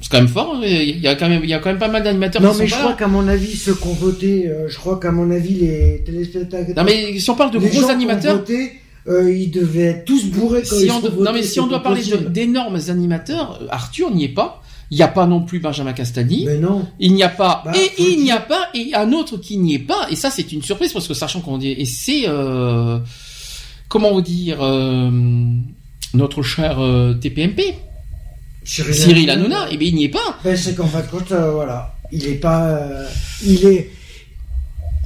C'est 0.00 0.10
quand 0.10 0.18
même 0.18 0.28
fort. 0.28 0.54
Hein. 0.56 0.60
Il 0.64 1.00
y 1.00 1.08
a 1.08 1.16
quand 1.16 1.28
même, 1.28 1.42
il 1.42 1.50
y 1.50 1.54
a 1.54 1.58
quand 1.58 1.70
même 1.70 1.78
pas 1.78 1.88
mal 1.88 2.02
d'animateurs. 2.02 2.42
Non, 2.42 2.54
mais 2.56 2.66
je 2.66 2.74
crois 2.74 2.92
qu'à 2.92 3.08
mon 3.08 3.26
avis, 3.26 3.56
ceux 3.56 3.74
qui 3.74 3.86
ont 3.86 3.94
voté, 3.94 4.48
euh, 4.48 4.68
je 4.68 4.76
crois 4.76 5.00
qu'à 5.00 5.10
mon 5.10 5.30
avis, 5.30 5.54
les 5.54 6.02
téléspectateurs. 6.04 6.76
Non, 6.76 6.84
mais 6.84 7.18
si 7.18 7.30
on 7.30 7.34
parle 7.34 7.50
de 7.50 7.58
gros 7.58 7.90
animateurs. 7.90 8.36
Voté, 8.36 8.72
euh, 9.08 9.32
ils 9.32 9.50
devaient 9.50 9.84
être 9.84 10.04
tous 10.04 10.26
bourrés 10.26 10.62
quand 10.68 10.76
si 10.76 10.84
ils 10.84 10.92
on 10.92 11.22
Non, 11.22 11.32
mais 11.32 11.42
si 11.42 11.58
on 11.58 11.66
doit 11.66 11.82
parler 11.82 12.02
d'énormes 12.28 12.78
animateurs, 12.88 13.58
euh, 13.62 13.66
Arthur 13.70 14.10
n'y 14.10 14.24
est 14.24 14.34
pas. 14.34 14.62
Il 14.90 14.96
n'y 14.96 15.02
a 15.02 15.08
pas 15.08 15.26
non 15.26 15.42
plus 15.42 15.60
Benjamin 15.60 15.92
Castaldi. 15.92 16.44
Mais 16.46 16.56
non. 16.56 16.86
Il 16.98 17.14
n'y 17.14 17.22
a 17.22 17.28
pas. 17.28 17.62
Bah, 17.64 17.72
et 17.74 17.90
il 17.98 18.22
n'y 18.22 18.32
a 18.32 18.40
pas. 18.40 18.68
Et 18.74 18.94
un 18.94 19.12
autre 19.12 19.36
qui 19.36 19.58
n'y 19.58 19.74
est 19.74 19.78
pas. 19.78 20.06
Et 20.10 20.16
ça, 20.16 20.30
c'est 20.30 20.50
une 20.52 20.62
surprise 20.62 20.92
parce 20.92 21.06
que 21.06 21.14
sachant 21.14 21.40
qu'on 21.40 21.58
dit. 21.58 21.72
Et 21.72 21.84
c'est. 21.84 22.24
Euh, 22.26 22.98
comment 23.88 24.12
vous 24.12 24.22
dire. 24.22 24.58
Euh, 24.62 25.10
notre 26.14 26.42
cher 26.42 26.78
TPMP. 27.20 27.74
Cyril, 28.68 29.30
Hanouna, 29.30 29.70
et 29.70 29.74
eh 29.74 29.76
bien 29.78 29.88
il 29.88 29.94
n'y 29.94 30.04
est 30.04 30.10
pas. 30.10 30.38
Ben, 30.44 30.56
c'est 30.56 30.74
qu'en 30.74 30.86
fin 30.86 31.00
de 31.00 31.06
compte, 31.06 31.32
euh, 31.32 31.52
voilà, 31.52 31.94
il 32.12 32.26
est 32.26 32.34
pas, 32.34 32.68
euh, 32.68 33.06
il 33.42 33.64
est, 33.66 33.90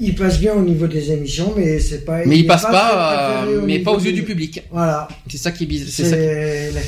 il 0.01 0.15
passe 0.17 0.41
bien 0.41 0.55
au 0.55 0.63
niveau 0.63 0.89
des 0.89 1.13
émissions, 1.13 1.55
mais 1.57 1.79
c'est 1.79 2.05
pas. 2.05 2.25
Mais 2.27 2.39
il, 2.39 2.47
passe 2.47 2.63
pas, 2.63 3.45
euh, 3.47 3.63
mais 3.65 3.79
pas 3.79 3.93
aux 3.93 4.01
yeux 4.01 4.13
du 4.13 4.25
public. 4.25 4.63
Voilà. 4.73 5.07
C'est 5.29 5.39
ça 5.39 5.53
qui 5.53 5.63
est 5.63 5.67
bizarre. 5.67 5.89
C'est 5.91 6.05
ça. 6.05 6.81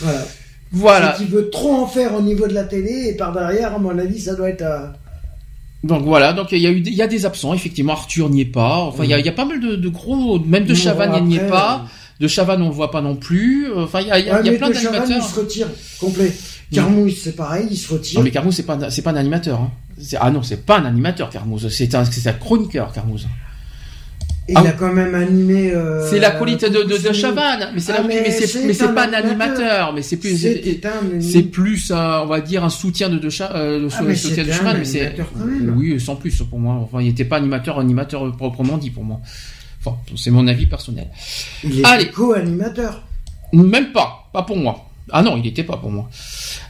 Voilà. 0.00 0.26
Voilà. 0.72 1.16
Il 1.20 1.26
veut 1.26 1.50
trop 1.50 1.74
en 1.74 1.86
faire 1.86 2.14
au 2.14 2.22
niveau 2.22 2.46
de 2.46 2.54
la 2.54 2.64
télé 2.64 3.08
et 3.08 3.14
par 3.14 3.32
derrière, 3.32 3.74
à 3.74 3.78
mon 3.78 3.96
avis, 3.98 4.20
ça 4.20 4.34
doit 4.34 4.48
être. 4.48 4.64
Donc 5.84 6.04
voilà, 6.04 6.32
donc 6.32 6.52
il 6.52 6.58
y 6.58 6.66
a 6.66 6.70
eu, 6.70 6.78
il 6.78 6.94
y 6.94 7.02
a 7.02 7.08
des 7.08 7.26
absents 7.26 7.54
effectivement. 7.54 7.92
Arthur 7.92 8.30
n'y 8.30 8.42
est 8.42 8.44
pas. 8.46 8.78
Enfin, 8.78 9.04
il 9.04 9.10
y, 9.10 9.14
a, 9.14 9.18
y, 9.18 9.28
a, 9.28 9.32
pas 9.32 9.44
mal 9.44 9.60
de, 9.60 9.74
de 9.74 9.88
gros, 9.88 10.38
même 10.38 10.64
de 10.64 10.74
Chavannes 10.74 11.24
n'y 11.24 11.36
est 11.36 11.48
pas. 11.48 11.86
De 12.20 12.28
Chavannes, 12.28 12.62
on 12.62 12.68
le 12.68 12.74
voit 12.74 12.92
pas 12.92 13.00
non 13.00 13.16
plus. 13.16 13.66
Enfin, 13.74 14.00
il 14.00 14.06
y 14.06 14.10
a, 14.12 14.18
y 14.20 14.30
a, 14.30 14.42
y 14.42 14.48
a 14.48 14.52
plein 14.52 14.70
d'animateurs. 14.70 15.08
il 15.10 15.22
se 15.22 15.40
retire 15.40 15.68
complet. 15.98 16.32
Carmouze, 16.72 17.20
c'est 17.22 17.36
pareil, 17.36 17.66
il 17.70 17.76
se 17.76 17.92
retire. 17.92 18.18
Non, 18.18 18.24
mais 18.24 18.30
Carmouze, 18.30 18.54
c'est 18.54 18.62
pas, 18.62 18.90
c'est 18.90 19.02
pas 19.02 19.10
un 19.10 19.16
animateur. 19.16 19.60
Hein. 19.60 19.72
Ah 20.20 20.30
non, 20.30 20.42
c'est 20.42 20.64
pas 20.64 20.78
un 20.78 20.84
animateur, 20.84 21.30
Carmouze. 21.30 21.68
C'est 21.68 21.94
un, 21.94 22.04
c'est 22.04 22.28
un 22.28 22.32
chroniqueur, 22.32 22.92
Carmouze. 22.92 23.26
Et 24.48 24.52
il 24.52 24.58
a 24.58 24.62
ah. 24.66 24.72
quand 24.72 24.92
même 24.92 25.14
animé. 25.14 25.72
Euh, 25.72 26.04
c'est 26.10 26.18
l'acolyte 26.18 26.64
de, 26.64 26.82
de, 26.82 27.08
de 27.08 27.12
Chavannes, 27.12 27.70
mais 27.74 27.80
c'est 27.80 27.92
ah, 27.92 28.02
mais, 28.06 28.28
c'est, 28.30 28.64
mais 28.64 28.72
c'est 28.72 28.92
pas 28.92 29.06
un 29.06 29.12
animateur, 29.12 29.92
mais 29.92 30.02
c'est 30.02 30.16
plus, 30.16 30.36
c'est, 30.36 31.42
plus, 31.42 31.92
on 31.92 32.26
va 32.26 32.40
dire, 32.40 32.64
un 32.64 32.68
soutien 32.68 33.08
de 33.08 33.18
de, 33.18 33.28
euh, 33.28 33.88
ah, 33.92 34.02
mais 34.02 34.16
soutien 34.16 34.44
de 34.44 34.50
Chavannes, 34.50 34.78
mais 34.78 34.84
c'est, 34.84 35.14
oui, 35.76 36.00
sans 36.00 36.16
plus 36.16 36.36
pour 36.42 36.58
moi. 36.58 36.74
Enfin, 36.74 37.00
il 37.00 37.06
n'était 37.06 37.24
pas 37.24 37.36
animateur, 37.36 37.78
animateur 37.78 38.36
proprement 38.36 38.78
dit 38.78 38.90
pour 38.90 39.04
moi. 39.04 39.20
Enfin, 39.84 39.96
c'est 40.16 40.30
mon 40.30 40.46
avis 40.48 40.66
personnel. 40.66 41.06
Il 41.62 41.80
est 41.80 42.10
co-animateur. 42.10 43.02
Même 43.52 43.92
pas, 43.92 44.28
pas 44.32 44.42
pour 44.42 44.56
moi. 44.56 44.88
Ah 45.10 45.22
non, 45.22 45.36
il 45.36 45.42
n'était 45.42 45.64
pas 45.64 45.76
pour 45.76 45.90
moi. 45.90 46.08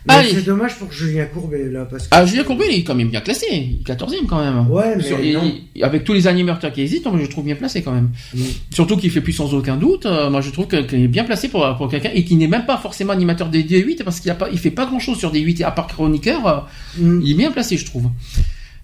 C'est 0.09 0.45
dommage 0.45 0.77
pour 0.77 0.91
Julien 0.91 1.27
Courbet 1.27 1.71
là 1.71 1.85
parce 1.85 2.05
que... 2.05 2.09
Ah 2.11 2.25
Julien 2.27 2.45
Courbet 2.45 2.67
il 2.71 2.81
est 2.81 2.85
quand 2.85 2.95
même 2.95 3.11
bien 3.11 3.21
classé, 3.21 3.79
14e 3.85 4.27
quand 4.27 4.41
même. 4.41 4.71
Ouais, 4.71 4.97
mais 4.97 5.83
avec 5.83 6.05
tous 6.05 6.13
les 6.13 6.27
animateurs 6.27 6.73
qui 6.73 6.83
hésitent, 6.83 7.07
moi 7.07 7.21
je 7.21 7.27
trouve 7.27 7.45
bien 7.45 7.55
placé 7.55 7.83
quand 7.83 7.93
même. 7.93 8.11
Mm. 8.35 8.41
Surtout 8.71 8.97
qu'il 8.97 9.11
fait 9.11 9.21
plus 9.21 9.33
sans 9.33 9.53
aucun 9.55 9.77
doute. 9.77 10.07
Euh, 10.07 10.31
moi 10.31 10.41
je 10.41 10.51
trouve 10.51 10.67
qu'il 10.67 11.05
est 11.05 11.09
bien 11.09 11.25
placé 11.25 11.49
pour, 11.49 11.67
pour 11.77 11.89
quelqu'un 11.89 12.11
et 12.15 12.25
qui 12.25 12.37
n'est 12.37 12.49
même 12.49 12.67
pas 12.67 12.79
forcément 12.79 13.13
animateur 13.13 13.49
des 13.49 13.63
D8 13.63 14.03
parce 14.03 14.21
qu'il 14.21 14.31
a 14.31 14.35
pas, 14.35 14.49
il 14.51 14.59
fait 14.59 14.71
pas 14.71 14.87
grand 14.87 14.99
chose 14.99 15.19
sur 15.19 15.31
des 15.31 15.41
8 15.41 15.63
à 15.63 15.71
part 15.71 15.87
chroniqueur. 15.87 16.47
Euh, 16.47 16.61
mm. 16.99 17.21
Il 17.23 17.33
est 17.33 17.35
bien 17.35 17.51
placé 17.51 17.77
je 17.77 17.85
trouve. 17.85 18.11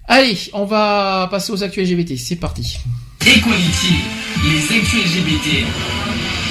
Allez, 0.07 0.37
on 0.53 0.65
va 0.65 1.27
passer 1.29 1.51
aux 1.51 1.63
actuels 1.63 1.85
LGBT. 1.85 2.17
C'est 2.17 2.37
parti. 2.37 2.79
Equality, 3.21 3.93
les 4.43 4.77
actuels 4.77 5.01
LGBT. 5.03 6.48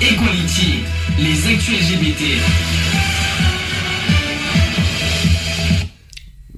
Equality, 0.00 0.84
les 1.18 1.52
actus 1.52 1.74
LGBT. 1.90 2.22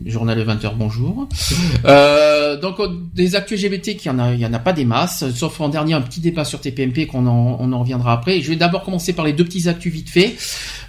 Journal 0.05 0.37
de 0.37 0.45
20h, 0.45 0.75
bonjour. 0.77 1.27
Euh, 1.87 2.61
donc 2.61 2.77
des 3.15 3.37
actus 3.37 3.63
LGBT, 3.63 3.97
qui 3.97 4.11
en 4.11 4.19
a, 4.19 4.35
il 4.35 4.41
y 4.41 4.45
en 4.45 4.53
a 4.53 4.59
pas 4.59 4.75
des 4.75 4.85
masses, 4.85 5.25
sauf 5.31 5.59
en 5.63 5.71
dernier 5.71 5.95
un 5.95 6.03
petit 6.03 6.21
débat 6.21 6.45
sur 6.45 6.61
TPMP 6.61 7.07
qu'on 7.07 7.27
en, 7.27 7.57
on 7.59 7.73
en 7.73 7.81
reviendra 7.81 8.13
après. 8.13 8.43
Je 8.43 8.51
vais 8.51 8.57
d'abord 8.57 8.83
commencer 8.83 9.15
par 9.15 9.25
les 9.25 9.33
deux 9.33 9.45
petits 9.45 9.71
actus 9.71 9.91
vite 9.91 10.11
fait. 10.11 10.37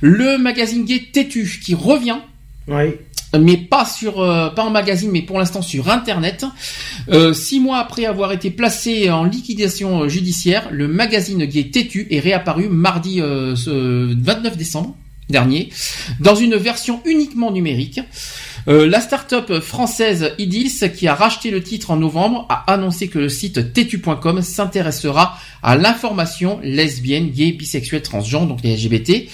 Le 0.01 0.38
magazine 0.38 0.83
gay 0.83 1.01
Têtu 1.13 1.61
qui 1.63 1.73
revient. 1.73 2.19
Oui. 2.67 2.95
Mais 3.40 3.58
pas 3.58 3.85
sur, 3.85 4.19
euh, 4.19 4.50
pas 4.50 4.64
en 4.64 4.69
magazine, 4.69 5.10
mais 5.11 5.22
pour 5.22 5.40
l'instant 5.40 5.61
sur 5.61 5.90
Internet. 5.90 6.45
Euh, 7.10 7.34
six 7.34 7.60
mois 7.60 7.77
après 7.77 8.06
avoir 8.06 8.34
été 8.34 8.51
placé 8.51 9.10
en 9.10 9.24
liquidation 9.24 10.08
judiciaire, 10.10 10.68
le 10.72 10.88
magazine 10.88 11.45
gay 11.45 11.69
Têtu 11.69 12.08
est 12.11 12.19
réapparu 12.19 12.68
mardi 12.68 13.22
euh, 13.22 13.56
ce 13.56 14.14
29 14.14 14.58
décembre 14.58 14.95
dernier 15.30 15.69
dans 16.19 16.35
une 16.35 16.56
version 16.56 17.01
uniquement 17.06 17.51
numérique. 17.51 18.01
Euh, 18.67 18.88
la 18.88 19.01
start-up 19.01 19.59
française 19.59 20.33
Idils, 20.38 20.91
qui 20.95 21.07
a 21.07 21.15
racheté 21.15 21.49
le 21.49 21.64
titre 21.64 21.91
en 21.91 21.98
novembre, 21.98 22.45
a 22.49 22.72
annoncé 22.72 23.07
que 23.07 23.17
le 23.17 23.30
site 23.30 23.73
tetu.com 23.73 24.41
s'intéressera 24.41 25.38
à 25.64 25.75
l'information 25.75 26.59
lesbienne, 26.61 27.31
gay, 27.31 27.51
bisexuelle, 27.53 28.03
transgenre, 28.03 28.45
donc 28.45 28.61
les 28.64 28.75
LGBT, 28.75 29.27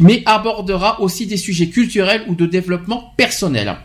mais 0.00 0.22
abordera 0.26 1.00
aussi 1.00 1.26
des 1.26 1.38
sujets 1.38 1.68
culturels 1.68 2.24
ou 2.28 2.34
de 2.34 2.46
développement 2.46 3.14
personnel. 3.16 3.76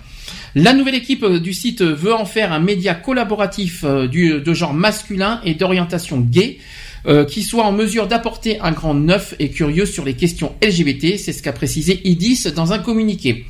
La 0.56 0.74
nouvelle 0.74 0.96
équipe 0.96 1.26
du 1.26 1.54
site 1.54 1.82
veut 1.82 2.14
en 2.14 2.26
faire 2.26 2.52
un 2.52 2.60
média 2.60 2.94
collaboratif 2.94 3.84
euh, 3.86 4.08
de 4.08 4.54
genre 4.54 4.74
masculin 4.74 5.40
et 5.46 5.54
d'orientation 5.54 6.20
gay, 6.20 6.58
euh, 7.06 7.24
qui 7.24 7.44
soit 7.44 7.64
en 7.64 7.72
mesure 7.72 8.08
d'apporter 8.08 8.60
un 8.60 8.72
grand 8.72 8.94
neuf 8.94 9.34
et 9.40 9.50
curieux 9.50 9.86
sur 9.86 10.04
les 10.04 10.16
questions 10.16 10.54
LGBT, 10.62 11.18
c'est 11.18 11.32
ce 11.32 11.42
qu'a 11.42 11.54
précisé 11.54 12.02
IDIS 12.04 12.52
dans 12.54 12.74
un 12.74 12.80
communiqué. 12.80 13.46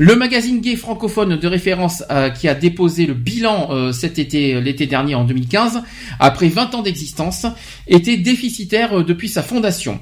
Le 0.00 0.14
magazine 0.14 0.60
gay 0.60 0.76
francophone 0.76 1.36
de 1.36 1.48
référence 1.48 2.04
euh, 2.12 2.30
qui 2.30 2.46
a 2.46 2.54
déposé 2.54 3.04
le 3.04 3.14
bilan 3.14 3.70
euh, 3.72 3.90
cet 3.90 4.20
été, 4.20 4.60
l'été 4.60 4.86
dernier 4.86 5.16
en 5.16 5.24
2015, 5.24 5.82
après 6.20 6.48
20 6.48 6.76
ans 6.76 6.82
d'existence, 6.82 7.46
était 7.88 8.16
déficitaire 8.16 9.00
euh, 9.00 9.02
depuis 9.02 9.28
sa 9.28 9.42
fondation. 9.42 9.98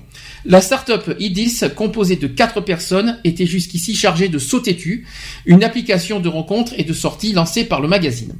La 0.48 0.60
start-up 0.60 1.12
Idis, 1.18 1.64
composée 1.74 2.14
de 2.14 2.28
quatre 2.28 2.60
personnes, 2.60 3.18
était 3.24 3.46
jusqu'ici 3.46 3.96
chargée 3.96 4.28
de 4.28 4.38
Sautétu, 4.38 5.04
une 5.44 5.64
application 5.64 6.20
de 6.20 6.28
rencontres 6.28 6.72
et 6.78 6.84
de 6.84 6.92
sorties 6.92 7.32
lancée 7.32 7.64
par 7.64 7.80
le 7.80 7.88
magazine. 7.88 8.32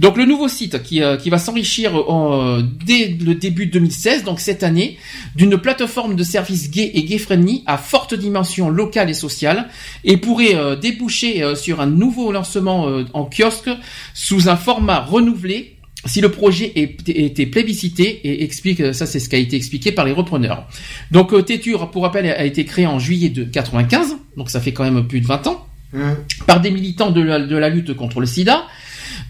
Donc 0.00 0.16
le 0.16 0.24
nouveau 0.24 0.48
site 0.48 0.82
qui, 0.82 1.02
euh, 1.02 1.16
va 1.26 1.38
s'enrichir 1.38 1.96
euh, 1.96 2.62
dès 2.84 3.16
le 3.24 3.36
début 3.36 3.66
2016, 3.66 4.24
donc 4.24 4.40
cette 4.40 4.64
année, 4.64 4.98
d'une 5.36 5.56
plateforme 5.56 6.16
de 6.16 6.24
services 6.24 6.68
gay 6.68 6.90
et 6.94 7.04
gay-friendly 7.04 7.62
à 7.66 7.78
forte 7.78 8.14
dimension 8.14 8.68
locale 8.68 9.08
et 9.08 9.14
sociale, 9.14 9.68
et 10.02 10.16
pourrait 10.16 10.56
euh, 10.56 10.74
déboucher 10.74 11.54
sur 11.54 11.80
un 11.80 11.86
nouveau 11.86 12.32
lancement 12.32 12.88
en 13.12 13.24
kiosque 13.24 13.70
sous 14.14 14.48
un 14.48 14.56
format 14.56 15.00
renouvelé 15.00 15.75
si 16.06 16.20
le 16.20 16.30
projet 16.30 16.72
était 16.74 17.46
plébiscité 17.46 18.20
et 18.24 18.44
explique 18.44 18.94
ça 18.94 19.06
c'est 19.06 19.20
ce 19.20 19.28
qui 19.28 19.36
a 19.36 19.38
été 19.38 19.56
expliqué 19.56 19.92
par 19.92 20.04
les 20.04 20.12
repreneurs. 20.12 20.68
Donc 21.10 21.44
Téture 21.44 21.90
pour 21.90 22.02
rappel 22.02 22.26
a 22.26 22.44
été 22.44 22.64
créé 22.64 22.86
en 22.86 22.98
juillet 22.98 23.28
de 23.28 23.44
95 23.44 24.16
donc 24.36 24.50
ça 24.50 24.60
fait 24.60 24.72
quand 24.72 24.84
même 24.84 25.06
plus 25.06 25.20
de 25.20 25.26
20 25.26 25.46
ans 25.46 25.66
Mmh. 25.92 26.12
par 26.46 26.60
des 26.60 26.72
militants 26.72 27.12
de 27.12 27.22
la, 27.22 27.38
de 27.38 27.56
la 27.56 27.68
lutte 27.68 27.94
contre 27.94 28.20
le 28.20 28.26
sida. 28.26 28.64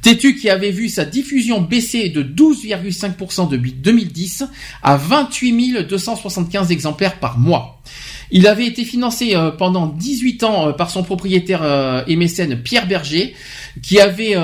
Tétu 0.01 0.35
qui 0.35 0.49
avait 0.49 0.71
vu 0.71 0.89
sa 0.89 1.05
diffusion 1.05 1.61
baisser 1.61 2.09
de 2.09 2.23
12,5% 2.23 3.49
depuis 3.49 3.73
2010 3.73 4.45
à 4.83 4.97
28 4.97 5.87
275 5.87 6.71
exemplaires 6.73 7.19
par 7.19 7.39
mois. 7.39 7.83
Il 8.31 8.47
avait 8.47 8.67
été 8.67 8.85
financé 8.85 9.37
euh, 9.37 9.51
pendant 9.51 9.87
18 9.87 10.45
ans 10.45 10.69
euh, 10.69 10.73
par 10.73 10.91
son 10.91 11.03
propriétaire 11.03 11.61
euh, 11.63 12.03
et 12.07 12.17
mécène 12.17 12.61
Pierre 12.61 12.87
Berger, 12.87 13.35
qui 13.83 14.01
avait 14.01 14.35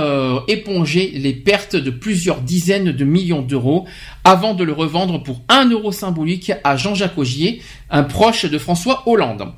épongé 0.47 1.11
les 1.15 1.33
pertes 1.33 1.75
de 1.75 1.91
plusieurs 1.91 2.43
dizaines 2.43 2.93
de 2.93 3.05
millions 3.05 3.41
d'euros 3.41 3.86
avant 4.25 4.52
de 4.52 4.62
le 4.62 4.73
revendre 4.73 5.23
pour 5.23 5.41
1 5.49 5.70
euro 5.70 5.91
symbolique 5.91 6.52
à 6.65 6.77
Jean-Jacques 6.77 7.17
Augier, 7.17 7.62
un 7.89 8.02
proche 8.02 8.44
de 8.44 8.59
François 8.59 9.02
Hollande. 9.07 9.52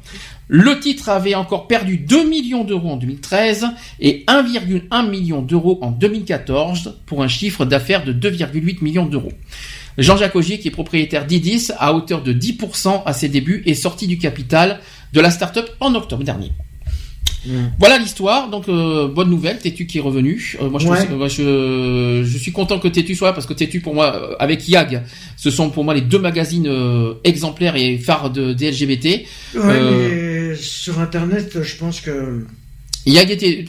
Le 0.46 0.78
titre 0.78 1.08
avait 1.08 1.34
encore 1.34 1.66
perdu 1.66 1.96
2 1.96 2.28
millions 2.28 2.62
d'euros 2.64 2.90
en 2.90 2.96
2013 2.96 3.66
et 3.98 4.24
1,1 4.28 5.08
million 5.08 5.42
d'euros 5.42 5.78
en 5.82 5.90
2014 5.90 7.00
pour 7.06 7.22
un 7.22 7.28
chiffre 7.28 7.64
d'affaires 7.64 8.04
de 8.04 8.12
2,8 8.12 8.84
millions 8.84 9.06
d'euros. 9.06 9.32
Jean-Jacques 9.98 10.36
Augier, 10.36 10.58
qui 10.58 10.68
est 10.68 10.72
propriétaire 10.72 11.26
d'Idis 11.26 11.68
à 11.78 11.94
hauteur 11.94 12.22
de 12.22 12.32
10% 12.32 13.02
à 13.06 13.12
ses 13.12 13.28
débuts, 13.28 13.62
est 13.66 13.74
sorti 13.74 14.06
du 14.06 14.18
capital 14.18 14.80
de 15.12 15.20
la 15.20 15.30
start-up 15.30 15.68
en 15.80 15.94
octobre 15.94 16.24
dernier. 16.24 16.50
Voilà 17.78 17.98
l'histoire, 17.98 18.48
donc 18.48 18.70
euh, 18.70 19.06
bonne 19.06 19.28
nouvelle, 19.28 19.58
Tétu 19.58 19.84
qui 19.86 19.98
est 19.98 20.00
revenu. 20.00 20.56
Euh, 20.62 20.70
moi, 20.70 20.80
je, 20.80 20.88
Ouais. 20.88 21.04
trouve- 21.04 21.18
moi, 21.18 21.28
je, 21.28 22.22
je 22.24 22.38
suis 22.38 22.52
content 22.52 22.78
que 22.78 22.88
Tétu 22.88 23.14
soit 23.14 23.28
là 23.28 23.32
parce 23.34 23.44
que 23.46 23.52
Tétu 23.52 23.80
pour 23.80 23.94
moi, 23.94 24.14
euh, 24.16 24.34
avec 24.38 24.66
YAG, 24.66 25.02
ce 25.36 25.50
sont 25.50 25.68
pour 25.68 25.84
moi 25.84 25.92
les 25.92 26.00
deux 26.00 26.18
magazines 26.18 26.66
euh, 26.66 27.12
exemplaires 27.22 27.76
et 27.76 27.98
phares 27.98 28.30
de, 28.30 28.54
des 28.54 28.70
LGBT. 28.70 29.26
Ouais, 29.54 29.62
mais 29.62 30.56
sur 30.56 30.98
Internet, 31.00 31.62
je 31.62 31.76
pense 31.76 32.00
que. 32.00 32.46
YAG 33.06 33.30
et, 33.42 33.66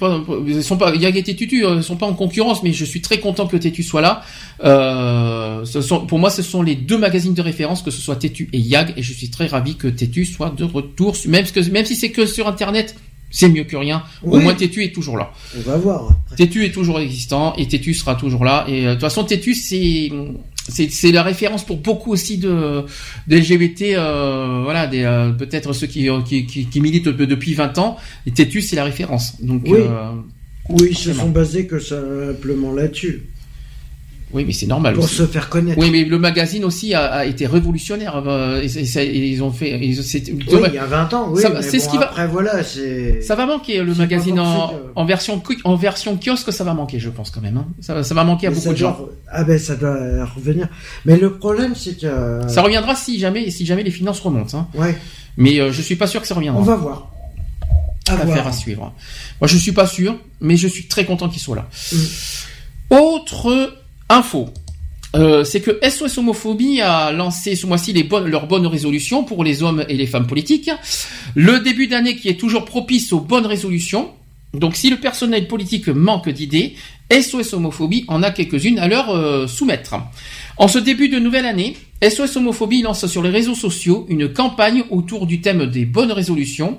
ils 0.47 0.63
sont 0.63 0.77
pas, 0.77 0.95
YAG 0.95 1.17
et 1.17 1.23
Tétu 1.23 1.65
euh, 1.65 1.81
sont 1.81 1.97
pas 1.97 2.05
en 2.05 2.13
concurrence, 2.13 2.63
mais 2.63 2.73
je 2.73 2.85
suis 2.85 3.01
très 3.01 3.19
content 3.19 3.47
que 3.47 3.57
Tétu 3.57 3.83
soit 3.83 4.01
là. 4.01 4.21
Euh, 4.63 5.65
ce 5.65 5.81
sont, 5.81 6.05
pour 6.05 6.19
moi, 6.19 6.29
ce 6.29 6.41
sont 6.41 6.61
les 6.61 6.75
deux 6.75 6.97
magazines 6.97 7.33
de 7.33 7.41
référence, 7.41 7.81
que 7.81 7.91
ce 7.91 8.01
soit 8.01 8.15
Tétu 8.15 8.49
et 8.53 8.59
YAG, 8.59 8.93
et 8.97 9.03
je 9.03 9.13
suis 9.13 9.29
très 9.29 9.47
ravi 9.47 9.75
que 9.75 9.87
Tétu 9.87 10.25
soit 10.25 10.49
de 10.49 10.63
retour, 10.63 11.15
même, 11.27 11.45
que, 11.45 11.69
même 11.69 11.85
si 11.85 11.95
c'est 11.95 12.11
que 12.11 12.25
sur 12.25 12.47
Internet. 12.47 12.95
C'est 13.31 13.49
mieux 13.49 13.65
que 13.65 13.75
rien. 13.75 14.03
Au 14.23 14.39
moins 14.39 14.53
Tétu 14.53 14.83
est 14.85 14.93
toujours 14.93 15.17
là. 15.17 15.33
On 15.57 15.61
va 15.61 15.77
voir. 15.77 16.09
Tétu 16.37 16.63
est 16.63 16.71
toujours 16.71 16.99
existant 16.99 17.53
et 17.57 17.67
Tétu 17.67 17.93
sera 17.93 18.15
toujours 18.15 18.45
là. 18.45 18.63
Et 18.69 18.85
euh, 18.85 18.89
de 18.89 18.93
toute 18.93 19.01
façon, 19.01 19.25
Tétu 19.25 19.55
c'est 19.55 20.09
c'est 20.67 21.11
la 21.11 21.21
référence 21.23 21.63
pour 21.65 21.77
beaucoup 21.77 22.11
aussi 22.11 22.37
de 22.37 22.83
des 23.27 23.39
LGBT, 23.39 23.93
euh, 23.95 24.61
voilà, 24.63 24.87
des 24.87 25.03
euh, 25.03 25.31
peut-être 25.31 25.73
ceux 25.73 25.87
qui, 25.87 26.09
euh, 26.09 26.21
qui 26.21 26.45
qui 26.47 26.65
qui 26.65 26.81
militent 26.81 27.07
de- 27.09 27.25
depuis 27.25 27.53
20 27.53 27.77
ans. 27.77 27.97
Et 28.25 28.31
Tétu 28.31 28.61
c'est 28.61 28.75
la 28.75 28.83
référence. 28.83 29.41
Donc 29.41 29.61
Oui. 29.67 29.79
euh, 29.79 30.11
Oui, 30.69 30.87
ils 30.91 30.97
se 30.97 31.13
sont 31.13 31.29
basés 31.29 31.67
que 31.67 31.77
simplement 31.79 32.73
là-dessus. 32.73 33.23
Oui, 34.33 34.43
mais 34.45 34.51
c'est 34.53 34.65
normal. 34.65 34.95
Pour 34.95 35.05
aussi. 35.05 35.15
se 35.15 35.25
faire 35.27 35.47
connaître. 35.49 35.79
Oui, 35.79 35.89
mais 35.91 36.03
le 36.03 36.17
magazine 36.19 36.65
aussi 36.65 36.93
a, 36.93 37.05
a 37.05 37.25
été 37.25 37.45
révolutionnaire. 37.47 38.21
euh, 38.27 38.61
et, 38.61 38.97
et 38.99 39.27
ils 39.31 39.41
ont 39.43 39.51
fait. 39.51 39.79
ils- 39.81 40.03
c'est- 40.03 40.29
Oui, 40.31 40.43
il 40.67 40.73
y 40.73 40.77
a 40.77 40.85
20 40.85 41.13
ans, 41.13 41.29
oui. 41.31 41.41
Ça 41.41 41.49
va- 41.49 41.55
mais 41.61 41.61
c'est 41.61 41.77
bon, 41.77 41.83
ce 41.85 41.89
qui 41.89 41.97
va- 41.97 42.05
Après, 42.05 42.27
voilà, 42.27 42.63
c'est. 42.63 43.21
Ça 43.21 43.35
va 43.35 43.45
manquer 43.45 43.81
le 43.81 43.93
magazine 43.93 44.39
en, 44.39 44.55
forcé 44.69 44.75
que- 44.75 44.91
en 44.99 45.05
version 45.05 45.39
qui- 45.39 45.57
en 45.63 45.75
version 45.75 46.17
kiosque, 46.17 46.51
ça 46.51 46.63
va 46.63 46.73
manquer, 46.73 46.99
je 46.99 47.09
pense 47.09 47.29
quand 47.31 47.41
même. 47.41 47.57
hein. 47.57 47.67
Ça, 47.79 47.93
va- 47.93 48.03
ça 48.03 48.13
va 48.15 48.23
manquer 48.23 48.47
à 48.47 48.51
beaucoup 48.51 48.69
de 48.69 48.75
gens. 48.75 48.97
Ah 49.31 49.43
ben, 49.43 49.57
ça 49.57 49.75
doit 49.75 50.25
revenir. 50.35 50.67
Mais 51.05 51.17
le 51.17 51.37
problème, 51.37 51.73
c'est 51.75 51.97
que. 51.99 52.41
Ça 52.49 52.61
reviendra 52.61 52.95
si 52.95 53.19
jamais 53.19 53.49
si 53.51 53.65
jamais 53.65 53.83
les 53.83 53.91
finances 53.91 54.19
remontent. 54.19 54.57
Hein. 54.57 54.67
Ouais, 54.73 54.95
Mais 55.37 55.59
euh, 55.59 55.71
je 55.71 55.81
suis 55.81 55.95
pas 55.95 56.07
sûr 56.07 56.19
que 56.21 56.27
ça 56.27 56.35
reviendra. 56.35 56.59
on 56.59 56.63
va 56.65 56.75
voir. 56.75 57.11
À 58.07 58.13
Affaire 58.13 58.25
voir. 58.27 58.47
à 58.47 58.51
suivre. 58.51 58.93
Moi, 59.41 59.47
je 59.47 59.57
suis 59.57 59.71
pas 59.71 59.87
sûr, 59.87 60.15
mais 60.41 60.57
je 60.57 60.67
suis 60.67 60.87
très 60.87 61.05
content 61.05 61.27
qu'il 61.29 61.41
soit 61.41 61.55
là. 61.55 61.67
Mm. 61.91 61.97
Autre 62.95 63.73
info. 64.09 64.49
Euh, 65.15 65.45
c'est 65.45 65.61
que 65.61 65.79
SOS 65.81 66.17
Homophobie 66.17 66.81
a 66.81 67.11
lancé 67.11 67.55
ce 67.55 67.65
mois-ci 67.65 67.93
leurs 67.93 68.47
bonnes 68.47 68.67
résolutions 68.67 69.23
pour 69.23 69.43
les 69.43 69.63
hommes 69.63 69.85
et 69.87 69.95
les 69.95 70.07
femmes 70.07 70.27
politiques. 70.27 70.69
Le 71.35 71.59
début 71.59 71.87
d'année 71.87 72.17
qui 72.17 72.27
est 72.27 72.39
toujours 72.39 72.65
propice 72.65 73.13
aux 73.13 73.21
bonnes 73.21 73.45
résolutions. 73.45 74.11
Donc 74.53 74.75
si 74.75 74.89
le 74.89 74.97
personnel 74.97 75.47
politique 75.47 75.87
manque 75.87 76.29
d'idées, 76.29 76.75
SOS 77.11 77.53
Homophobie 77.53 78.05
en 78.07 78.23
a 78.23 78.31
quelques-unes 78.31 78.79
à 78.79 78.87
leur 78.87 79.09
euh, 79.09 79.47
soumettre. 79.47 79.95
En 80.57 80.67
ce 80.67 80.79
début 80.79 81.09
de 81.09 81.19
nouvelle 81.19 81.45
année, 81.45 81.75
SOS 82.01 82.37
Homophobie 82.37 82.81
lance 82.81 83.05
sur 83.05 83.21
les 83.21 83.29
réseaux 83.29 83.55
sociaux 83.55 84.05
une 84.09 84.31
campagne 84.31 84.83
autour 84.89 85.27
du 85.27 85.41
thème 85.41 85.65
des 85.65 85.85
bonnes 85.85 86.11
résolutions. 86.11 86.77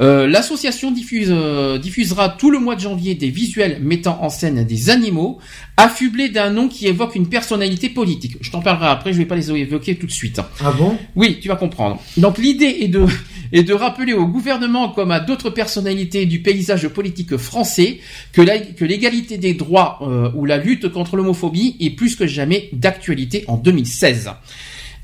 Euh, 0.00 0.26
L'association 0.26 0.90
diffuse, 0.90 1.28
euh, 1.30 1.78
diffusera 1.78 2.28
tout 2.28 2.50
le 2.50 2.58
mois 2.58 2.74
de 2.74 2.80
janvier 2.80 3.14
des 3.14 3.30
visuels 3.30 3.78
mettant 3.80 4.18
en 4.22 4.28
scène 4.28 4.64
des 4.64 4.90
animaux 4.90 5.38
affublés 5.76 6.28
d'un 6.28 6.50
nom 6.50 6.68
qui 6.68 6.86
évoque 6.86 7.14
une 7.14 7.28
personnalité 7.28 7.88
politique. 7.88 8.36
Je 8.40 8.50
t'en 8.50 8.60
parlerai 8.60 8.86
après, 8.88 9.12
je 9.12 9.18
vais 9.18 9.24
pas 9.24 9.36
les 9.36 9.50
évoquer 9.50 9.96
tout 9.96 10.06
de 10.06 10.12
suite. 10.12 10.40
Ah 10.60 10.72
bon? 10.72 10.96
Oui, 11.16 11.38
tu 11.40 11.48
vas 11.48 11.56
comprendre. 11.56 12.00
Donc 12.16 12.38
l'idée 12.38 12.78
est 12.80 12.88
de, 12.88 13.06
est 13.52 13.62
de 13.62 13.74
rappeler 13.74 14.12
au 14.12 14.26
gouvernement 14.26 14.88
comme 14.88 15.10
à 15.10 15.20
d'autres 15.20 15.50
personnalités 15.50 16.26
du 16.26 16.42
paysage 16.42 16.88
politique 16.88 17.36
français 17.36 18.00
que 18.32 18.42
l'égalité 18.84 19.38
des 19.38 19.54
droits 19.54 19.98
euh, 20.02 20.30
ou 20.34 20.44
la 20.44 20.58
lutte 20.58 20.88
contre 20.88 21.16
l'homophobie 21.16 21.76
est 21.80 21.90
plus 21.90 22.16
que 22.16 22.26
jamais 22.26 22.68
d'actualité 22.72 23.44
en 23.48 23.56
2016. 23.56 24.30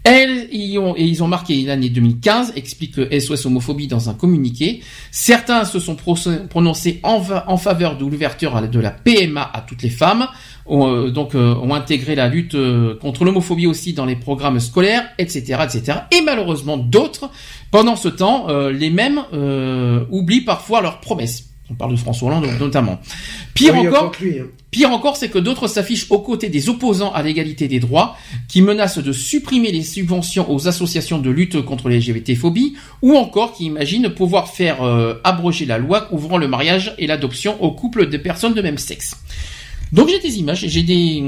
Elles 0.02 0.48
y 0.52 0.78
ont, 0.78 0.94
et 0.96 1.04
ils 1.04 1.22
ont 1.22 1.28
marqué 1.28 1.60
l'année 1.62 1.90
2015, 1.90 2.54
explique 2.56 2.94
SOS 3.20 3.44
Homophobie 3.44 3.86
dans 3.86 4.08
un 4.08 4.14
communiqué. 4.14 4.80
Certains 5.10 5.64
se 5.66 5.78
sont 5.78 5.94
prononcés 5.94 7.00
en, 7.02 7.56
faveur 7.58 7.98
de 7.98 8.06
l'ouverture 8.06 8.60
de 8.68 8.80
la 8.80 8.90
PMA 8.90 9.50
à 9.52 9.60
toutes 9.60 9.82
les 9.82 9.90
femmes, 9.90 10.26
ont, 10.64 10.88
euh, 10.88 11.10
donc 11.10 11.34
euh, 11.34 11.54
ont 11.56 11.74
intégré 11.74 12.14
la 12.14 12.28
lutte 12.28 12.54
euh, 12.54 12.96
contre 12.98 13.24
l'homophobie 13.24 13.66
aussi 13.66 13.92
dans 13.92 14.06
les 14.06 14.16
programmes 14.16 14.58
scolaires, 14.58 15.06
etc., 15.18 15.58
etc. 15.64 15.98
Et 16.12 16.22
malheureusement 16.22 16.78
d'autres, 16.78 17.30
pendant 17.70 17.96
ce 17.96 18.08
temps, 18.08 18.48
les 18.68 18.90
mêmes 18.90 19.22
oublient 20.10 20.40
parfois 20.40 20.80
leurs 20.80 21.00
promesses. 21.00 21.49
On 21.70 21.74
parle 21.74 21.92
de 21.92 21.96
François 21.96 22.28
Hollande 22.28 22.48
notamment. 22.58 23.00
Pire 23.54 23.76
encore, 23.76 24.12
hein. 24.20 24.46
pire 24.72 24.90
encore, 24.90 25.16
c'est 25.16 25.28
que 25.28 25.38
d'autres 25.38 25.68
s'affichent 25.68 26.06
aux 26.10 26.18
côtés 26.18 26.48
des 26.48 26.68
opposants 26.68 27.12
à 27.12 27.22
l'égalité 27.22 27.68
des 27.68 27.78
droits, 27.78 28.16
qui 28.48 28.60
menacent 28.60 28.98
de 28.98 29.12
supprimer 29.12 29.70
les 29.70 29.84
subventions 29.84 30.50
aux 30.50 30.66
associations 30.66 31.18
de 31.20 31.30
lutte 31.30 31.62
contre 31.64 31.88
les 31.88 32.00
LGBT-phobies, 32.00 32.74
ou 33.02 33.16
encore 33.16 33.52
qui 33.52 33.66
imaginent 33.66 34.10
pouvoir 34.10 34.52
faire 34.52 34.82
euh, 34.82 35.20
abroger 35.22 35.64
la 35.64 35.78
loi 35.78 36.08
ouvrant 36.12 36.38
le 36.38 36.48
mariage 36.48 36.92
et 36.98 37.06
l'adoption 37.06 37.62
aux 37.62 37.70
couples 37.70 38.08
de 38.08 38.16
personnes 38.16 38.54
de 38.54 38.62
même 38.62 38.78
sexe. 38.78 39.16
Donc 39.92 40.08
j'ai 40.08 40.18
des 40.18 40.38
images, 40.38 40.66
j'ai 40.66 40.82
des, 40.82 41.22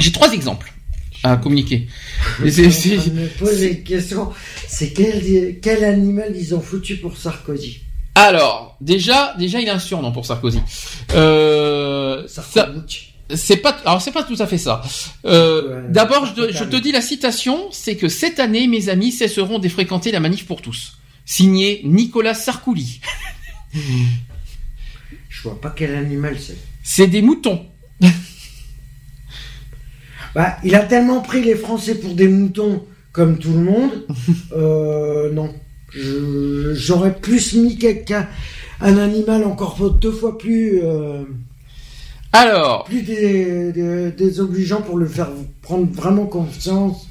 j'ai 0.00 0.10
trois 0.10 0.32
exemples 0.32 0.72
à 1.22 1.36
communiquer. 1.36 1.86
Je 2.40 3.10
me 3.10 3.38
pose 3.38 3.62
une 3.62 3.82
question, 3.84 4.30
c'est 4.66 4.92
quel, 4.92 5.60
quel 5.60 5.84
animal 5.84 6.32
ils 6.34 6.54
ont 6.56 6.60
foutu 6.60 6.96
pour 6.96 7.16
Sarkozy? 7.16 7.82
Alors, 8.14 8.76
déjà, 8.80 9.34
déjà, 9.38 9.60
il 9.60 9.68
a 9.68 9.74
un 9.74 9.78
surnom 9.78 10.12
pour 10.12 10.26
Sarkozy. 10.26 10.60
Euh, 11.14 12.26
c'est 13.34 13.56
pas, 13.58 13.76
alors 13.84 14.02
c'est 14.02 14.12
pas 14.12 14.24
tout 14.24 14.36
à 14.38 14.46
fait 14.46 14.58
ça. 14.58 14.82
Euh, 15.24 15.86
D'abord, 15.88 16.26
je, 16.26 16.52
je, 16.52 16.64
te 16.64 16.76
dis 16.76 16.92
la 16.92 17.00
citation, 17.00 17.68
c'est 17.70 17.96
que 17.96 18.08
cette 18.08 18.40
année, 18.40 18.66
mes 18.66 18.88
amis 18.88 19.12
cesseront 19.12 19.58
de 19.58 19.68
fréquenter 19.68 20.10
la 20.10 20.20
manif 20.20 20.46
pour 20.46 20.62
tous. 20.62 20.98
Signé 21.24 21.82
Nicolas 21.84 22.34
Sarkozy. 22.34 23.00
je 23.72 25.42
vois 25.42 25.60
pas 25.60 25.70
quel 25.70 25.94
animal 25.94 26.36
c'est. 26.38 26.58
C'est 26.82 27.06
des 27.06 27.22
moutons. 27.22 27.66
bah, 30.34 30.56
il 30.64 30.74
a 30.74 30.80
tellement 30.80 31.20
pris 31.20 31.42
les 31.42 31.54
Français 31.54 31.94
pour 31.94 32.14
des 32.14 32.28
moutons, 32.28 32.84
comme 33.12 33.38
tout 33.38 33.52
le 33.52 33.60
monde. 33.60 34.06
Euh, 34.52 35.32
non. 35.32 35.54
J'aurais 35.92 37.14
plus 37.14 37.54
mis 37.54 37.76
quelqu'un, 37.76 38.28
un 38.80 38.96
animal 38.96 39.44
encore 39.44 39.76
deux 40.00 40.12
fois 40.12 40.38
plus. 40.38 40.80
Euh, 40.82 41.22
Alors. 42.32 42.84
Plus 42.84 43.02
désobligeant 43.02 44.82
pour 44.82 44.98
le 44.98 45.06
faire 45.06 45.28
prendre 45.62 45.86
vraiment 45.92 46.26
conscience 46.26 47.08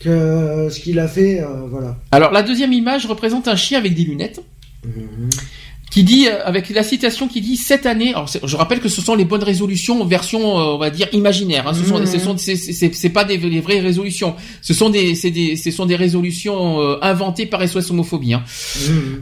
que 0.00 0.68
ce 0.70 0.80
qu'il 0.80 0.98
a 0.98 1.08
fait, 1.08 1.40
euh, 1.40 1.66
voilà. 1.70 1.96
Alors 2.12 2.30
la 2.32 2.42
deuxième 2.42 2.72
image 2.72 3.06
représente 3.06 3.48
un 3.48 3.56
chien 3.56 3.78
avec 3.78 3.94
des 3.94 4.04
lunettes. 4.04 4.42
Mhm 4.84 5.30
qui 5.96 6.04
dit 6.04 6.28
euh, 6.28 6.44
avec 6.44 6.68
la 6.68 6.82
citation 6.82 7.26
qui 7.26 7.40
dit 7.40 7.56
cette 7.56 7.86
année. 7.86 8.10
Alors 8.10 8.26
je 8.28 8.56
rappelle 8.56 8.80
que 8.80 8.88
ce 8.90 9.00
sont 9.00 9.14
les 9.14 9.24
bonnes 9.24 9.42
résolutions 9.42 10.04
version 10.04 10.58
euh, 10.58 10.74
on 10.74 10.76
va 10.76 10.90
dire 10.90 11.08
imaginaire. 11.12 11.66
Hein, 11.66 11.72
ce 11.72 11.86
sont, 11.86 12.04
ce 12.04 12.18
sont 12.18 12.36
c'est 12.36 13.08
pas 13.08 13.24
des 13.24 13.38
les 13.38 13.60
vraies 13.60 13.80
résolutions. 13.80 14.34
Ce 14.60 14.74
sont 14.74 14.90
des 14.90 15.14
c'est 15.14 15.30
des 15.30 15.56
ce 15.56 15.70
sont 15.70 15.86
des 15.86 15.96
résolutions 15.96 16.82
euh, 16.82 16.98
inventées 17.00 17.46
par 17.46 17.66
SOS 17.66 17.92
homophobie. 17.92 18.34
Hein. 18.34 18.42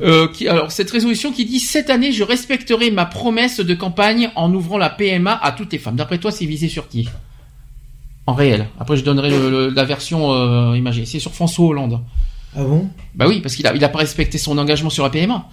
Euh, 0.02 0.26
qui, 0.26 0.48
alors 0.48 0.72
cette 0.72 0.90
résolution 0.90 1.30
qui 1.30 1.44
dit 1.44 1.60
cette 1.60 1.90
année 1.90 2.10
je 2.10 2.24
respecterai 2.24 2.90
ma 2.90 3.06
promesse 3.06 3.60
de 3.60 3.74
campagne 3.74 4.30
en 4.34 4.52
ouvrant 4.52 4.76
la 4.76 4.90
PMA 4.90 5.32
à 5.32 5.52
toutes 5.52 5.72
les 5.72 5.78
femmes. 5.78 5.94
D'après 5.94 6.18
toi 6.18 6.32
c'est 6.32 6.44
visé 6.44 6.66
sur 6.66 6.88
qui? 6.88 7.08
En 8.26 8.34
réel. 8.34 8.66
Après 8.80 8.96
je 8.96 9.04
donnerai 9.04 9.30
la 9.70 9.84
version 9.84 10.32
euh, 10.32 10.76
imagée. 10.76 11.04
C'est 11.06 11.20
sur 11.20 11.34
François 11.34 11.66
Hollande. 11.66 12.00
Ah 12.56 12.64
bon? 12.64 12.88
Bah 13.14 13.26
oui 13.28 13.38
parce 13.40 13.54
qu'il 13.54 13.64
a 13.68 13.76
il 13.76 13.84
a 13.84 13.88
pas 13.88 14.00
respecté 14.00 14.38
son 14.38 14.58
engagement 14.58 14.90
sur 14.90 15.04
la 15.04 15.10
PMA. 15.10 15.46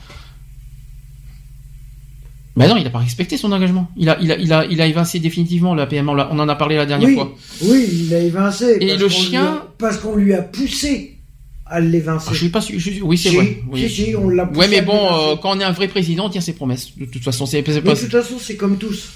Mais 2.56 2.68
non, 2.68 2.76
il 2.76 2.84
n'a 2.84 2.90
pas 2.90 3.00
respecté 3.00 3.38
son 3.38 3.52
engagement. 3.52 3.90
Il 3.96 4.10
a, 4.10 4.18
il 4.22 4.32
a, 4.32 4.38
il 4.38 4.52
a, 4.52 4.66
il 4.66 4.82
a 4.82 4.88
évincé 4.88 5.20
définitivement 5.20 5.74
la 5.74 5.86
PMA. 5.88 6.30
On 6.32 6.40
en 6.40 6.50
a 6.50 6.56
parlé 6.56 6.76
la 6.76 6.86
dernière 6.86 7.10
fois. 7.12 7.34
Oui, 7.62 7.88
il 8.08 8.14
a 8.14 8.20
évincé. 8.20 8.78
Et 8.82 8.98
le 8.98 9.08
chien, 9.08 9.64
parce 9.78 9.98
qu'on 9.98 10.16
lui 10.16 10.34
a 10.34 10.42
poussé 10.42 11.18
à 11.66 11.80
l'évincer. 11.80 12.28
Ah, 12.30 12.34
je 12.34 12.40
suis 12.40 12.50
pas 12.50 12.62
sûr. 12.62 12.78
oui, 13.04 13.18
c'est 13.18 13.30
vrai. 13.30 13.62
Oui. 13.70 13.90
Si, 13.90 14.14
on 14.16 14.30
l'a. 14.30 14.50
Ouais, 14.52 14.68
mais 14.68 14.82
bon, 14.82 14.94
euh, 14.94 15.36
quand 15.42 15.56
on 15.56 15.60
est 15.60 15.64
un 15.64 15.72
vrai 15.72 15.88
président, 15.88 16.26
on 16.26 16.30
tient 16.30 16.42
ses 16.42 16.54
promesses. 16.54 16.98
De 16.98 17.06
toute 17.06 17.24
façon, 17.24 17.46
c'est. 17.46 17.62
De 17.62 17.80
toute 17.80 18.12
façon, 18.12 18.36
c'est 18.40 18.56
comme 18.56 18.78
tous. 18.78 19.10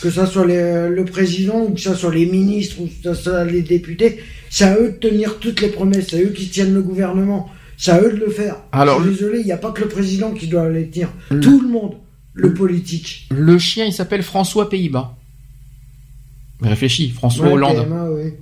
Que 0.00 0.10
ça 0.10 0.26
soit 0.26 0.46
le 0.46 1.04
président, 1.04 1.64
ou 1.64 1.74
que 1.74 1.80
ça 1.80 1.94
soit 1.94 2.14
les 2.14 2.26
ministres, 2.26 2.76
ou 2.80 2.86
que 2.86 3.14
ça 3.14 3.14
soit 3.14 3.44
les 3.44 3.62
députés, 3.62 4.18
c'est 4.48 4.64
à 4.64 4.76
eux 4.76 4.92
de 4.92 5.08
tenir 5.08 5.38
toutes 5.38 5.60
les 5.60 5.68
promesses. 5.68 6.06
C'est 6.10 6.18
à 6.18 6.22
eux 6.22 6.32
qui 6.34 6.48
tiennent 6.48 6.72
le 6.72 6.82
gouvernement. 6.82 7.50
C'est 7.76 7.90
à 7.90 8.00
eux 8.00 8.12
de 8.12 8.18
le 8.18 8.30
faire. 8.30 8.56
Alors, 8.72 9.02
je 9.02 9.10
suis 9.10 9.18
désolé, 9.18 9.40
il 9.40 9.46
n'y 9.46 9.52
a 9.52 9.56
pas 9.56 9.72
que 9.72 9.82
le 9.82 9.88
président 9.88 10.32
qui 10.32 10.46
doit 10.46 10.68
les 10.68 10.88
tenir. 10.88 11.10
Tout 11.28 11.60
le 11.60 11.68
monde 11.68 11.94
le 12.38 12.54
politique. 12.54 13.26
Le 13.30 13.58
chien, 13.58 13.84
il 13.84 13.92
s'appelle 13.92 14.22
François 14.22 14.70
Pays-Bas. 14.70 15.14
Mais 16.60 16.68
réfléchis, 16.68 17.10
François 17.10 17.48
Hollande. 17.48 17.86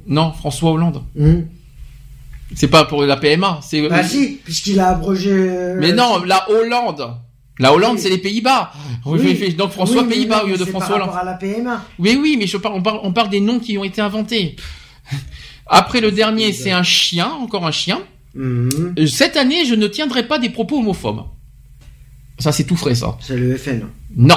Non, 0.06 0.32
François 0.32 0.70
Hollande. 0.70 1.02
Hmm. 1.14 1.42
C'est 2.54 2.68
pas 2.68 2.84
pour 2.84 3.02
la 3.02 3.16
PMA, 3.16 3.60
c'est. 3.62 3.88
Bah 3.88 4.04
si, 4.04 4.38
puisqu'il 4.44 4.78
a 4.78 4.90
abrogé. 4.90 5.32
Euh, 5.32 5.76
mais 5.80 5.92
non, 5.92 6.22
la 6.24 6.48
Hollande. 6.50 7.16
La 7.58 7.72
Hollande, 7.72 7.98
c'est 7.98 8.10
les 8.10 8.18
Pays-Bas. 8.18 8.70
Donc 9.56 9.70
François 9.72 10.04
Pays-Bas 10.04 10.44
au 10.44 10.48
lieu 10.48 10.58
de 10.58 10.64
François 10.64 10.96
Hollande. 10.96 11.10
à 11.18 11.24
la 11.24 11.34
PMA. 11.34 11.84
Oui, 11.98 12.18
oui, 12.20 12.36
mais 12.38 12.46
je 12.46 12.58
parle, 12.58 12.74
on, 12.76 12.82
parle, 12.82 13.00
on 13.02 13.12
parle 13.12 13.30
des 13.30 13.40
noms 13.40 13.58
qui 13.58 13.78
ont 13.78 13.84
été 13.84 14.00
inventés. 14.00 14.56
Après 15.66 16.00
le 16.00 16.12
dernier, 16.12 16.52
c'est 16.52 16.70
un 16.70 16.82
chien, 16.82 17.30
encore 17.30 17.66
un 17.66 17.72
chien. 17.72 18.00
Hmm. 18.34 18.68
Cette 19.06 19.36
année, 19.36 19.64
je 19.64 19.74
ne 19.74 19.86
tiendrai 19.86 20.28
pas 20.28 20.38
des 20.38 20.50
propos 20.50 20.78
homophobes. 20.78 21.24
Ça, 22.38 22.52
c'est 22.52 22.64
tout 22.64 22.76
frais, 22.76 22.94
ça. 22.94 23.16
C'est 23.20 23.36
le 23.36 23.56
FN. 23.56 23.82
Non. 24.14 24.36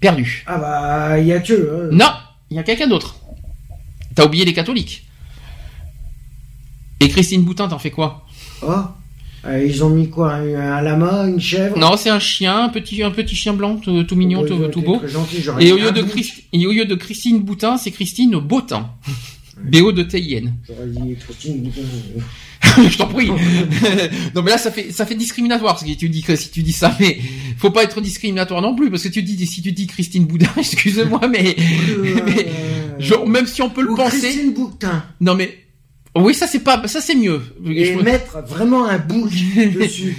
Perdu. 0.00 0.44
Ah 0.46 0.56
bah, 0.56 1.18
il 1.18 1.26
y 1.26 1.32
a 1.32 1.40
que. 1.40 1.52
Hein. 1.52 1.88
Non, 1.92 2.10
il 2.50 2.56
y 2.56 2.60
a 2.60 2.62
quelqu'un 2.62 2.88
d'autre. 2.88 3.16
T'as 4.14 4.24
oublié 4.24 4.44
les 4.44 4.54
catholiques. 4.54 5.06
Et 7.00 7.08
Christine 7.08 7.44
Boutin, 7.44 7.68
t'en 7.68 7.78
fais 7.78 7.90
quoi? 7.90 8.26
Oh 8.62 8.72
euh, 9.46 9.64
Ils 9.64 9.84
ont 9.84 9.90
mis 9.90 10.08
quoi? 10.08 10.34
Un, 10.34 10.80
lama, 10.80 11.26
une 11.26 11.40
chèvre? 11.40 11.78
Non, 11.78 11.96
c'est 11.96 12.10
un 12.10 12.18
chien, 12.18 12.64
un 12.64 12.68
petit, 12.70 13.02
un 13.02 13.10
petit 13.10 13.34
chien 13.34 13.52
blanc, 13.52 13.76
tout, 13.76 13.92
mignon, 14.16 14.44
tout, 14.44 14.82
beau. 14.82 15.00
et, 15.58 15.72
au 15.72 15.76
lieu 15.76 15.92
de 15.92 16.04
et 16.52 16.66
au 16.66 16.72
lieu 16.72 16.84
de 16.84 16.94
Christine 16.94 17.40
Boutin, 17.40 17.76
c'est 17.76 17.90
Christine 17.90 18.38
Bottin. 18.38 18.90
BO 19.62 19.92
de 19.92 20.02
TIN. 20.02 20.52
J'aurais 20.66 20.86
dit 20.88 21.16
Christine 21.16 21.62
Boutin. 21.62 21.82
je 22.88 22.98
t'en 22.98 23.06
prie. 23.06 23.28
non 24.34 24.42
mais 24.42 24.50
là 24.50 24.58
ça 24.58 24.70
fait 24.70 24.92
ça 24.92 25.06
fait 25.06 25.14
discriminatoire 25.14 25.78
si 25.78 25.96
tu 25.96 26.08
dis 26.08 26.24
si 26.36 26.50
tu 26.50 26.62
dis 26.62 26.72
ça 26.72 26.96
mais 27.00 27.18
faut 27.56 27.70
pas 27.70 27.84
être 27.84 28.00
discriminatoire 28.00 28.62
non 28.62 28.74
plus 28.74 28.90
parce 28.90 29.02
que 29.02 29.08
tu 29.08 29.22
dis 29.22 29.46
si 29.46 29.62
tu 29.62 29.72
dis 29.72 29.86
Christine 29.86 30.26
Boudin 30.26 30.48
excuse-moi 30.56 31.20
mais, 31.28 31.56
euh, 31.88 33.26
même 33.26 33.46
si 33.46 33.62
on 33.62 33.70
peut 33.70 33.82
le 33.82 33.94
penser 33.94 34.20
Christine 34.20 34.52
Boudin. 34.52 35.04
Non 35.20 35.34
mais 35.34 35.58
oui, 36.16 36.34
ça 36.34 36.48
c'est 36.48 36.60
pas, 36.60 36.86
ça 36.88 37.00
c'est 37.00 37.14
mieux. 37.14 37.40
Et 37.66 37.94
mettre 37.94 38.42
vraiment 38.44 38.84
un 38.84 38.98
bouc 38.98 39.30
dessus. 39.56 40.16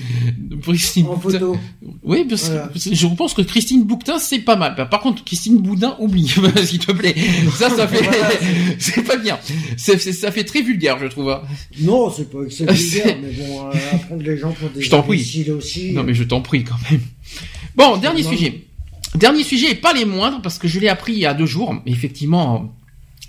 en 1.05 1.19
photo. 1.19 1.57
Oui, 2.03 2.25
parce 2.29 2.49
que 2.49 2.95
je 2.95 3.07
pense 3.07 3.33
que 3.33 3.41
Christine 3.41 3.83
Boutin 3.83 4.17
c'est 4.17 4.39
pas 4.39 4.55
mal. 4.55 4.75
Par 4.89 5.01
contre, 5.01 5.23
Christine 5.25 5.57
Boudin, 5.57 5.97
oublie, 5.99 6.33
s'il 6.65 6.79
te 6.79 6.93
plaît. 6.93 7.13
Ça, 7.57 7.69
ça 7.69 7.89
fait, 7.89 8.09
c'est 8.79 9.03
pas 9.03 9.17
bien. 9.17 9.37
ça 9.77 10.31
fait 10.31 10.45
très 10.45 10.61
vulgaire, 10.61 10.97
je 10.97 11.07
trouve. 11.07 11.29
Hein. 11.29 11.41
Non, 11.81 12.09
c'est 12.09 12.29
pas 12.29 12.39
que 12.45 12.71
vulgaire, 12.71 13.17
mais 13.21 13.31
bon, 13.33 13.65
euh, 13.67 13.71
apprendre 13.93 14.23
les 14.23 14.37
gens 14.37 14.53
pour 14.53 14.69
des 14.69 14.81
je 14.81 14.89
t'en 14.89 15.03
prie. 15.03 15.51
aussi. 15.51 15.91
Non, 15.91 16.03
mais 16.03 16.13
je 16.13 16.23
t'en 16.23 16.41
prie 16.41 16.63
quand 16.63 16.79
même. 16.89 17.01
Bon, 17.75 17.97
dernier 17.97 18.23
sujet. 18.23 18.65
Dernier 19.15 19.43
sujet 19.43 19.71
et 19.71 19.75
pas 19.75 19.91
les 19.91 20.05
moindres 20.05 20.41
parce 20.41 20.57
que 20.57 20.69
je 20.69 20.79
l'ai 20.79 20.87
appris 20.87 21.11
il 21.13 21.19
y 21.19 21.25
a 21.25 21.33
deux 21.33 21.45
jours. 21.45 21.75
Effectivement, 21.85 22.73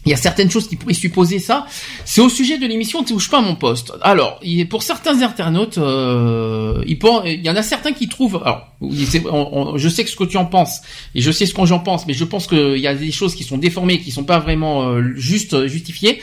il 0.04 0.10
y 0.10 0.14
a 0.14 0.16
certaines 0.16 0.50
choses 0.50 0.68
qui 0.68 0.76
pourraient 0.76 0.94
supposer 0.94 1.38
ça. 1.38 1.66
C'est 2.04 2.20
au 2.20 2.28
sujet 2.28 2.58
de 2.58 2.66
l'émission 2.66 3.04
Touche 3.04 3.30
pas 3.30 3.38
à 3.38 3.42
mon 3.42 3.54
poste. 3.54 3.92
Alors, 4.02 4.40
pour 4.68 4.82
certains 4.82 5.22
internautes, 5.22 5.78
euh, 5.78 6.82
il, 6.86 6.98
y 7.44 7.50
en 7.50 7.56
a 7.56 7.62
certains 7.62 7.92
qui 7.92 8.08
trouvent. 8.08 8.40
Alors, 8.44 8.66
je 8.80 9.88
sais 9.88 10.04
ce 10.06 10.16
que 10.16 10.24
tu 10.24 10.36
en 10.36 10.46
penses 10.46 10.80
et 11.14 11.20
je 11.20 11.30
sais 11.30 11.46
ce 11.46 11.54
que 11.54 11.64
j'en 11.64 11.78
pense, 11.78 12.06
mais 12.06 12.14
je 12.14 12.24
pense 12.24 12.46
qu'il 12.46 12.78
y 12.78 12.86
a 12.86 12.94
des 12.94 13.12
choses 13.12 13.34
qui 13.34 13.44
sont 13.44 13.58
déformées, 13.58 14.00
qui 14.00 14.10
sont 14.10 14.24
pas 14.24 14.38
vraiment 14.38 14.82
euh, 14.82 15.12
juste 15.16 15.66
justifiées. 15.66 16.20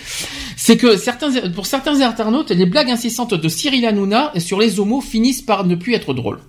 C'est 0.58 0.78
que 0.78 0.98
certains, 0.98 1.50
pour 1.50 1.66
certains 1.66 2.02
internautes, 2.02 2.52
les 2.52 2.66
blagues 2.66 2.90
incessantes 2.90 3.34
de 3.34 3.50
Cyril 3.50 3.86
Hanouna 3.86 4.34
sur 4.38 4.60
les 4.60 4.80
homos 4.80 5.02
finissent 5.02 5.42
par 5.42 5.66
ne 5.66 5.76
plus 5.76 5.94
être 5.94 6.14
drôles. 6.14 6.40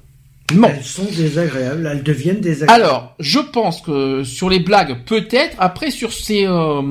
Elles 0.50 0.84
sont 0.84 1.04
désagréables, 1.04 1.88
elles 1.90 2.02
deviennent 2.02 2.40
désagréables. 2.40 2.82
Alors, 2.82 3.14
je 3.18 3.38
pense 3.38 3.80
que 3.80 4.24
sur 4.24 4.48
les 4.50 4.60
blagues, 4.60 5.04
peut-être. 5.06 5.56
Après, 5.58 5.90
sur 5.90 6.12
ces 6.12 6.46
euh, 6.46 6.82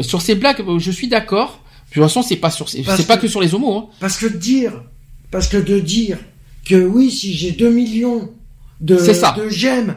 sur 0.00 0.22
ces 0.22 0.34
blagues, 0.34 0.62
je 0.78 0.90
suis 0.90 1.08
d'accord. 1.08 1.60
De 1.90 1.94
toute 1.94 2.02
façon, 2.02 2.22
c'est 2.22 2.36
pas 2.36 2.50
sur 2.50 2.68
c'est 2.68 3.06
pas 3.06 3.16
que 3.16 3.28
sur 3.28 3.40
les 3.40 3.54
homos. 3.54 3.76
Hein. 3.76 3.86
Parce 4.00 4.18
que 4.18 4.26
dire, 4.26 4.82
parce 5.30 5.48
que 5.48 5.56
de 5.56 5.78
dire 5.78 6.18
que 6.64 6.74
oui, 6.74 7.10
si 7.10 7.34
j'ai 7.34 7.52
2 7.52 7.70
millions 7.70 8.30
de 8.80 8.96
de 8.96 9.48
j'aime, 9.48 9.96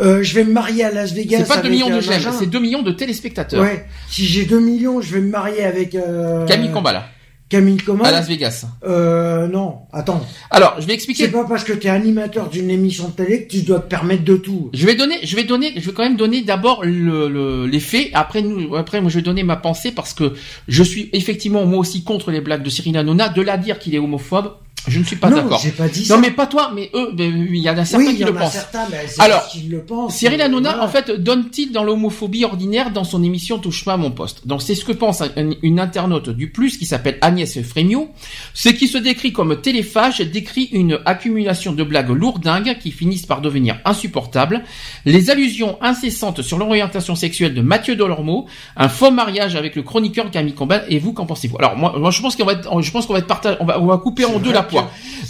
euh, 0.00 0.22
je 0.22 0.34
vais 0.34 0.44
me 0.44 0.52
marier 0.52 0.84
à 0.84 0.90
Las 0.90 1.12
Vegas. 1.12 1.38
C'est 1.38 1.48
pas 1.48 1.60
2 1.60 1.68
millions 1.68 1.90
de 1.90 2.00
j'aime, 2.00 2.22
c'est 2.38 2.46
2 2.46 2.58
millions 2.58 2.82
de 2.82 2.92
téléspectateurs. 2.92 3.62
Ouais. 3.62 3.86
Si 4.08 4.26
j'ai 4.26 4.44
2 4.44 4.58
millions, 4.58 5.00
je 5.00 5.14
vais 5.14 5.20
me 5.20 5.30
marier 5.30 5.64
avec 5.64 5.94
euh, 5.94 6.46
Camille 6.46 6.72
Combala. 6.72 7.06
Camille 7.52 7.76
Combal. 7.76 8.06
À 8.06 8.12
Las 8.12 8.28
Vegas. 8.28 8.64
Euh, 8.82 9.46
non, 9.46 9.80
attends. 9.92 10.24
Alors, 10.50 10.76
je 10.78 10.86
vais 10.86 10.94
expliquer. 10.94 11.24
C'est 11.26 11.30
pas 11.30 11.44
parce 11.44 11.64
que 11.64 11.74
tu 11.74 11.86
es 11.86 11.90
animateur 11.90 12.48
d'une 12.48 12.70
émission 12.70 13.08
de 13.08 13.12
télé 13.12 13.44
que 13.44 13.50
tu 13.50 13.60
dois 13.60 13.78
te 13.78 13.90
permettre 13.90 14.24
de 14.24 14.36
tout. 14.36 14.70
Je 14.72 14.86
vais 14.86 14.94
donner, 14.94 15.16
je 15.22 15.36
vais 15.36 15.44
donner, 15.44 15.74
je 15.76 15.84
vais 15.84 15.92
quand 15.92 16.02
même 16.02 16.16
donner 16.16 16.40
d'abord 16.40 16.82
le, 16.82 17.28
le, 17.28 17.66
les 17.66 17.80
faits. 17.80 18.08
Après, 18.14 18.40
nous, 18.40 18.74
après, 18.74 19.02
moi, 19.02 19.10
je 19.10 19.16
vais 19.16 19.22
donner 19.22 19.42
ma 19.42 19.56
pensée 19.56 19.92
parce 19.92 20.14
que 20.14 20.32
je 20.66 20.82
suis 20.82 21.10
effectivement 21.12 21.66
moi 21.66 21.80
aussi 21.80 22.04
contre 22.04 22.30
les 22.30 22.40
blagues 22.40 22.62
de 22.62 22.70
Cyril 22.70 22.96
Hanouna. 22.96 23.28
De 23.28 23.42
la 23.42 23.58
dire 23.58 23.78
qu'il 23.78 23.94
est 23.94 23.98
homophobe, 23.98 24.54
je 24.88 24.98
ne 24.98 25.04
suis 25.04 25.16
pas 25.16 25.30
d'accord. 25.30 25.50
Non, 25.52 25.58
j'ai 25.62 25.70
pas 25.70 25.88
dit 25.88 26.00
Non, 26.00 26.16
ça. 26.16 26.18
mais 26.18 26.30
pas 26.30 26.46
toi, 26.46 26.72
mais 26.74 26.90
eux, 26.94 27.12
il 27.18 27.56
y 27.56 27.70
en 27.70 27.78
a 27.78 27.84
certains 27.84 28.06
oui, 28.06 28.16
qui 28.16 28.24
le 28.24 28.30
en 28.30 28.34
pensent. 28.34 28.52
certains, 28.52 28.86
mais 28.90 29.04
c'est 29.06 29.20
Alors, 29.22 29.48
le 29.70 29.78
pensent. 29.82 30.14
Cyril 30.16 30.40
Hanouna, 30.42 30.70
voilà. 30.70 30.84
en 30.84 30.88
fait, 30.88 31.10
donne-t-il 31.10 31.72
dans 31.72 31.84
l'homophobie 31.84 32.44
ordinaire 32.44 32.90
dans 32.90 33.04
son 33.04 33.22
émission 33.22 33.58
Touche 33.58 33.84
pas 33.84 33.94
à 33.94 33.96
mon 33.96 34.10
poste? 34.10 34.46
Donc, 34.46 34.62
c'est 34.62 34.74
ce 34.74 34.84
que 34.84 34.92
pense 34.92 35.20
un- 35.22 35.28
une 35.62 35.78
internaute 35.80 36.30
du 36.30 36.50
Plus 36.50 36.76
qui 36.78 36.86
s'appelle 36.86 37.18
Agnès 37.20 37.60
Frémiot. 37.62 38.08
Ce 38.54 38.68
qui 38.70 38.88
se 38.88 38.98
décrit 38.98 39.32
comme 39.32 39.60
téléphage 39.60 40.20
décrit 40.20 40.64
une 40.72 40.98
accumulation 41.04 41.72
de 41.72 41.82
blagues 41.84 42.10
lourdingues 42.10 42.78
qui 42.78 42.90
finissent 42.90 43.26
par 43.26 43.40
devenir 43.40 43.78
insupportables. 43.84 44.62
Les 45.04 45.30
allusions 45.30 45.78
incessantes 45.80 46.42
sur 46.42 46.58
l'orientation 46.58 47.14
sexuelle 47.14 47.54
de 47.54 47.62
Mathieu 47.62 47.94
Delormeau, 47.96 48.46
un 48.76 48.88
faux 48.88 49.10
mariage 49.10 49.54
avec 49.56 49.76
le 49.76 49.82
chroniqueur 49.82 50.30
Camille 50.30 50.54
Combal. 50.54 50.84
Et 50.88 50.98
vous, 50.98 51.12
qu'en 51.12 51.26
pensez-vous? 51.26 51.56
Alors, 51.58 51.76
moi, 51.76 51.94
moi, 51.98 52.10
je 52.10 52.20
pense 52.20 52.36
qu'on 52.36 52.44
va 52.44 52.54
être, 52.54 52.82
je 52.82 52.90
pense 52.90 53.06
qu'on 53.06 53.12
va 53.12 53.20
être 53.20 53.26
partagé, 53.26 53.56
on 53.60 53.64
va, 53.64 53.80
on 53.80 53.86
va 53.86 53.98
couper 53.98 54.24
en 54.24 54.38
deux 54.38 54.52
la 54.52 54.62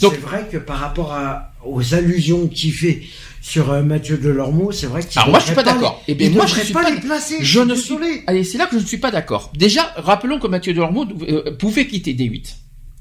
Donc- 0.00 0.12
c'est 0.14 0.20
vrai 0.20 0.48
que 0.50 0.56
par 0.56 0.78
rapport 0.78 1.12
à, 1.12 1.52
aux 1.64 1.94
allusions 1.94 2.48
qu'il 2.48 2.72
fait 2.72 3.02
sur 3.40 3.70
euh, 3.72 3.82
Mathieu 3.82 4.18
Delormeau, 4.18 4.70
c'est 4.72 4.86
vrai 4.86 5.02
qu'il 5.02 5.18
Alors, 5.18 5.30
moi, 5.30 5.38
je 5.40 5.46
suis 5.46 5.54
pas 5.54 5.62
d'accord. 5.64 6.02
Eh 6.08 6.14
bien, 6.14 6.28
il 6.28 6.34
moi, 6.36 6.46
je 6.46 6.60
suis 6.60 6.72
pas 6.72 6.88
les 6.90 7.00
placer. 7.00 7.36
Je 7.40 7.60
ne 7.60 7.74
suis. 7.74 7.94
Allez, 8.26 8.44
c'est 8.44 8.58
là 8.58 8.66
que 8.66 8.76
je 8.76 8.82
ne 8.82 8.86
suis 8.86 8.98
pas 8.98 9.10
d'accord. 9.10 9.50
Déjà, 9.56 9.92
rappelons 9.96 10.38
que 10.38 10.46
Mathieu 10.46 10.72
Delormeau 10.74 11.06
euh, 11.28 11.54
pouvait 11.56 11.86
quitter 11.86 12.14
D8 12.14 12.54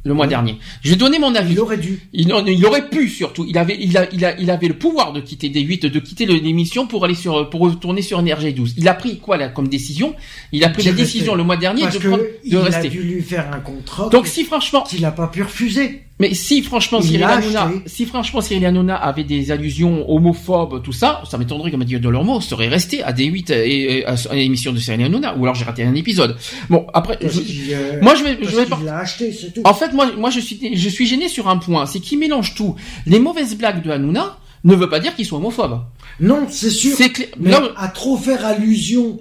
le 0.03 0.15
mois 0.15 0.25
dernier. 0.25 0.57
Je 0.81 0.89
vais 0.89 0.95
donner 0.95 1.19
mon 1.19 1.35
avis. 1.35 1.53
Il 1.53 1.59
aurait 1.59 1.77
dû. 1.77 1.99
Il, 2.11 2.33
en- 2.33 2.43
il 2.47 2.65
aurait 2.65 2.89
pu 2.89 3.07
surtout. 3.07 3.45
Il 3.47 3.55
avait, 3.59 3.77
il, 3.79 3.95
a, 3.99 4.07
il, 4.11 4.25
a, 4.25 4.35
il 4.39 4.49
avait 4.49 4.67
le 4.67 4.73
pouvoir 4.73 5.13
de 5.13 5.21
quitter 5.21 5.49
D8, 5.49 5.91
de 5.91 5.99
quitter 5.99 6.25
l'émission 6.25 6.87
pour 6.87 7.05
aller 7.05 7.13
sur, 7.13 7.51
pour 7.51 7.61
retourner 7.61 8.01
sur 8.01 8.19
NRJ12. 8.19 8.73
Il 8.77 8.87
a 8.87 8.95
pris 8.95 9.19
quoi 9.19 9.37
là 9.37 9.49
comme 9.49 9.67
décision? 9.67 10.15
Il 10.51 10.63
a 10.63 10.69
pris 10.69 10.81
la 10.81 10.89
rester. 10.89 11.03
décision 11.03 11.35
le 11.35 11.43
mois 11.43 11.55
dernier 11.57 11.83
Parce 11.83 11.99
de, 11.99 12.07
prendre- 12.07 12.23
il 12.43 12.51
de 12.51 12.57
a 12.57 12.63
rester. 12.63 12.89
dû 12.89 13.03
lui 13.03 13.21
faire 13.21 13.53
un 13.53 13.59
contrat. 13.59 14.09
Donc 14.09 14.25
si 14.25 14.43
franchement, 14.43 14.81
qu'il 14.89 15.01
n'a 15.01 15.11
pas 15.11 15.27
pu 15.27 15.43
refuser. 15.43 16.01
Mais 16.21 16.33
si 16.33 16.61
franchement 16.61 16.99
Il 17.01 17.07
Cyril 17.09 17.23
Hanouna, 17.25 17.71
si 17.85 18.05
franchement 18.05 18.39
Cyril 18.41 18.65
Hanouna 18.65 18.95
avait 18.95 19.23
des 19.25 19.51
allusions 19.51 20.09
homophobes, 20.09 20.81
tout 20.83 20.93
ça, 20.93 21.21
ça 21.29 21.37
m'étonnerait 21.37 21.71
que 21.71 21.75
Mathieu 21.75 21.99
Delormeau 21.99 22.39
serait 22.39 22.67
resté 22.69 23.03
à 23.03 23.11
D8 23.11 23.51
et, 23.51 23.97
et 23.99 24.05
à, 24.05 24.15
à 24.29 24.35
l'émission 24.35 24.71
de 24.71 24.79
Cyril 24.79 25.03
Hanouna, 25.03 25.35
ou 25.37 25.43
alors 25.43 25.55
j'ai 25.55 25.65
raté 25.65 25.83
un 25.83 25.95
épisode. 25.95 26.37
Bon 26.69 26.87
après, 26.93 27.17
je- 27.21 27.73
euh, 27.73 27.99
moi 28.01 28.15
je 28.15 28.23
vais, 28.23 28.37
je 28.41 28.55
vais 28.55 28.65
pas- 28.65 28.79
acheté, 28.99 29.35
tout. 29.53 29.61
En 29.65 29.73
fait, 29.73 29.91
moi, 29.93 30.11
moi, 30.17 30.29
je 30.29 30.39
suis, 30.39 30.57
je 30.77 30.89
suis 30.89 31.07
gêné 31.07 31.27
sur 31.27 31.49
un 31.49 31.57
point, 31.57 31.85
c'est 31.85 31.99
qu'il 31.99 32.19
mélange 32.19 32.55
tout. 32.55 32.75
Les 33.05 33.19
mauvaises 33.19 33.57
blagues 33.57 33.83
de 33.83 33.89
Hanouna 33.91 34.37
ne 34.63 34.75
veut 34.75 34.89
pas 34.89 34.99
dire 34.99 35.15
qu'ils 35.15 35.25
sont 35.25 35.37
homophobes. 35.37 35.79
Non, 36.19 36.45
c'est 36.49 36.69
sûr. 36.69 36.95
C'est 36.95 37.09
clair. 37.09 37.29
Mais 37.39 37.53
à 37.77 37.87
trop 37.87 38.15
faire 38.17 38.45
allusion 38.45 39.19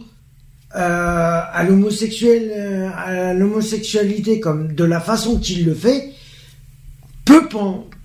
euh, 0.76 0.78
à 0.78 1.64
l'homosexuel, 1.64 2.52
euh, 2.54 2.88
à 2.96 3.34
l'homosexualité 3.34 4.38
comme 4.38 4.74
de 4.74 4.84
la 4.84 5.00
façon 5.00 5.38
qu'il 5.38 5.64
le 5.64 5.74
fait, 5.74 6.10
peut 7.38 7.56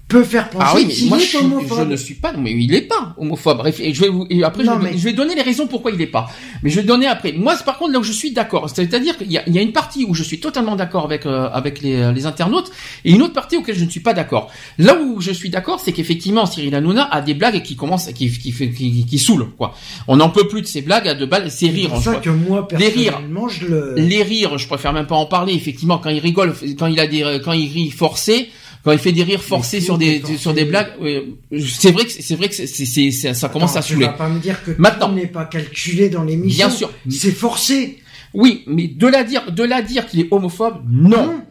peut 0.08 0.24
faire 0.24 0.52
penser 0.52 0.66
ah 0.70 0.74
oui, 0.76 0.86
mais 0.88 1.10
moi, 1.10 1.18
est 1.18 1.22
je, 1.22 1.38
homophobe. 1.40 1.80
je 1.80 1.84
ne 1.86 1.96
suis 1.96 2.14
pas, 2.14 2.32
mais 2.38 2.52
il 2.52 2.76
est 2.76 2.82
pas 2.84 3.16
homophobe. 3.18 3.68
Et 3.80 3.92
je 3.92 4.02
vais 4.02 4.08
vous, 4.08 4.28
et 4.30 4.44
après, 4.44 4.64
Non, 4.64 4.74
je, 4.76 4.86
vais, 4.86 4.92
mais- 4.92 4.98
je 5.00 5.04
vais 5.04 5.14
donner 5.14 5.34
les 5.34 5.42
raisons 5.42 5.66
pourquoi 5.66 5.90
il 5.90 6.00
est 6.00 6.06
pas. 6.06 6.28
Mais 6.62 6.70
je 6.70 6.76
vais 6.80 6.86
donner 6.86 7.08
après. 7.08 7.32
Moi, 7.32 7.56
c'est 7.58 7.66
par 7.66 7.80
contre 7.80 7.92
là 7.94 7.98
où 7.98 8.04
je 8.04 8.12
suis 8.12 8.30
d'accord. 8.32 8.70
C'est-à-dire 8.70 9.18
qu'il 9.18 9.32
y 9.32 9.34
y 9.34 9.58
a 9.58 9.62
une 9.64 9.72
partie 9.72 10.06
où 10.06 10.14
je 10.14 10.22
suis 10.22 10.40
totalement 10.40 10.76
d'accord 10.76 11.06
avec 11.06 11.26
euh, 11.26 11.50
avec 11.52 11.82
les, 11.82 12.14
les 12.14 12.26
internautes 12.28 12.70
et 13.04 13.14
une 13.14 13.24
autre 13.24 13.34
partie 13.34 13.58
auquel 13.58 13.76
je 13.76 13.84
ne 13.84 13.90
suis 13.90 14.00
pas 14.00 14.14
d'accord. 14.14 14.52
Là 14.78 14.96
où 14.96 15.22
je 15.22 15.32
suis 15.32 15.50
d'accord, 15.50 15.80
c'est 15.84 15.92
qu'effectivement, 15.92 16.46
Cyril 16.46 16.76
Hanouna 16.76 17.06
a 17.12 17.22
des 17.24 17.34
blagues 17.34 17.64
qui 17.64 17.76
commencent, 17.76 18.06
qui 18.14 18.30
qui 18.30 18.52
fait, 18.52 18.70
qui, 18.70 19.08
qui 19.08 19.18
saoulent 19.18 19.50
quoi. 19.58 19.74
On 20.08 20.18
n'en 20.18 20.30
peut 20.30 20.48
plus 20.48 20.62
de 20.62 20.68
ces 20.68 20.84
blagues 20.84 21.08
à 21.08 21.16
deux 21.16 21.26
balles, 21.26 21.50
c'est 21.50 21.66
C'est 21.66 21.72
rire. 21.72 21.90
pour 21.90 21.98
en 21.98 22.02
ça 22.02 22.16
que 22.18 22.30
moi, 22.30 22.68
Les 22.78 22.90
rires. 22.90 23.14
personnellement, 23.14 23.48
je 23.50 23.66
le... 23.66 23.96
Les 23.98 24.22
rires, 24.22 24.60
je 24.60 24.68
préfère 24.68 24.94
même 24.94 25.08
pas 25.08 25.16
en 25.16 25.26
parler. 25.26 25.54
Effectivement, 25.56 25.98
quand 25.98 26.12
il 26.12 26.20
rigole, 26.20 26.54
quand 26.78 26.86
il 26.86 27.00
a 27.00 27.08
des, 27.08 27.42
quand 27.44 27.54
il 27.54 27.72
rit 27.74 27.90
forcé, 27.90 28.50
quand 28.86 28.92
il 28.94 29.00
fait 29.00 29.12
des 29.12 29.24
rires 29.24 29.44
forcés 29.44 29.82
sur 29.82 29.98
des, 29.98 30.22
sur 30.38 30.54
des 30.54 30.64
blagues, 30.64 30.94
ouais, 31.02 31.26
c'est 31.68 31.92
vrai 31.92 32.06
que 32.06 32.12
c'est 32.12 32.36
vrai 32.36 32.48
que 32.48 32.56
c'est, 32.56 32.68
c'est, 32.68 32.86
c'est- 33.12 33.34
ça 33.34 33.50
commence 33.50 33.72
Attends, 33.72 33.80
à 33.80 33.84
tu 33.84 33.94
saouler. 33.94 34.06
vas 34.06 34.14
pas 34.14 34.30
me 34.30 34.40
dire 34.40 34.64
que 34.64 34.72
Maintenant. 34.78 35.12
n'est 35.12 35.26
pas 35.28 35.46
calculé 35.46 36.08
dans 36.10 36.24
l'émission. 36.24 36.68
Bien 36.68 36.76
sûr. 36.76 36.92
C'est 37.10 37.32
forcé. 37.32 37.98
Oui, 38.34 38.64
mais 38.68 38.88
de 38.88 39.08
la 39.08 39.24
dire, 39.24 39.52
de 39.52 39.64
la 39.64 39.82
dire 39.82 40.06
qu'il 40.08 40.20
est 40.22 40.28
homophobe, 40.32 40.84
non. 40.90 41.42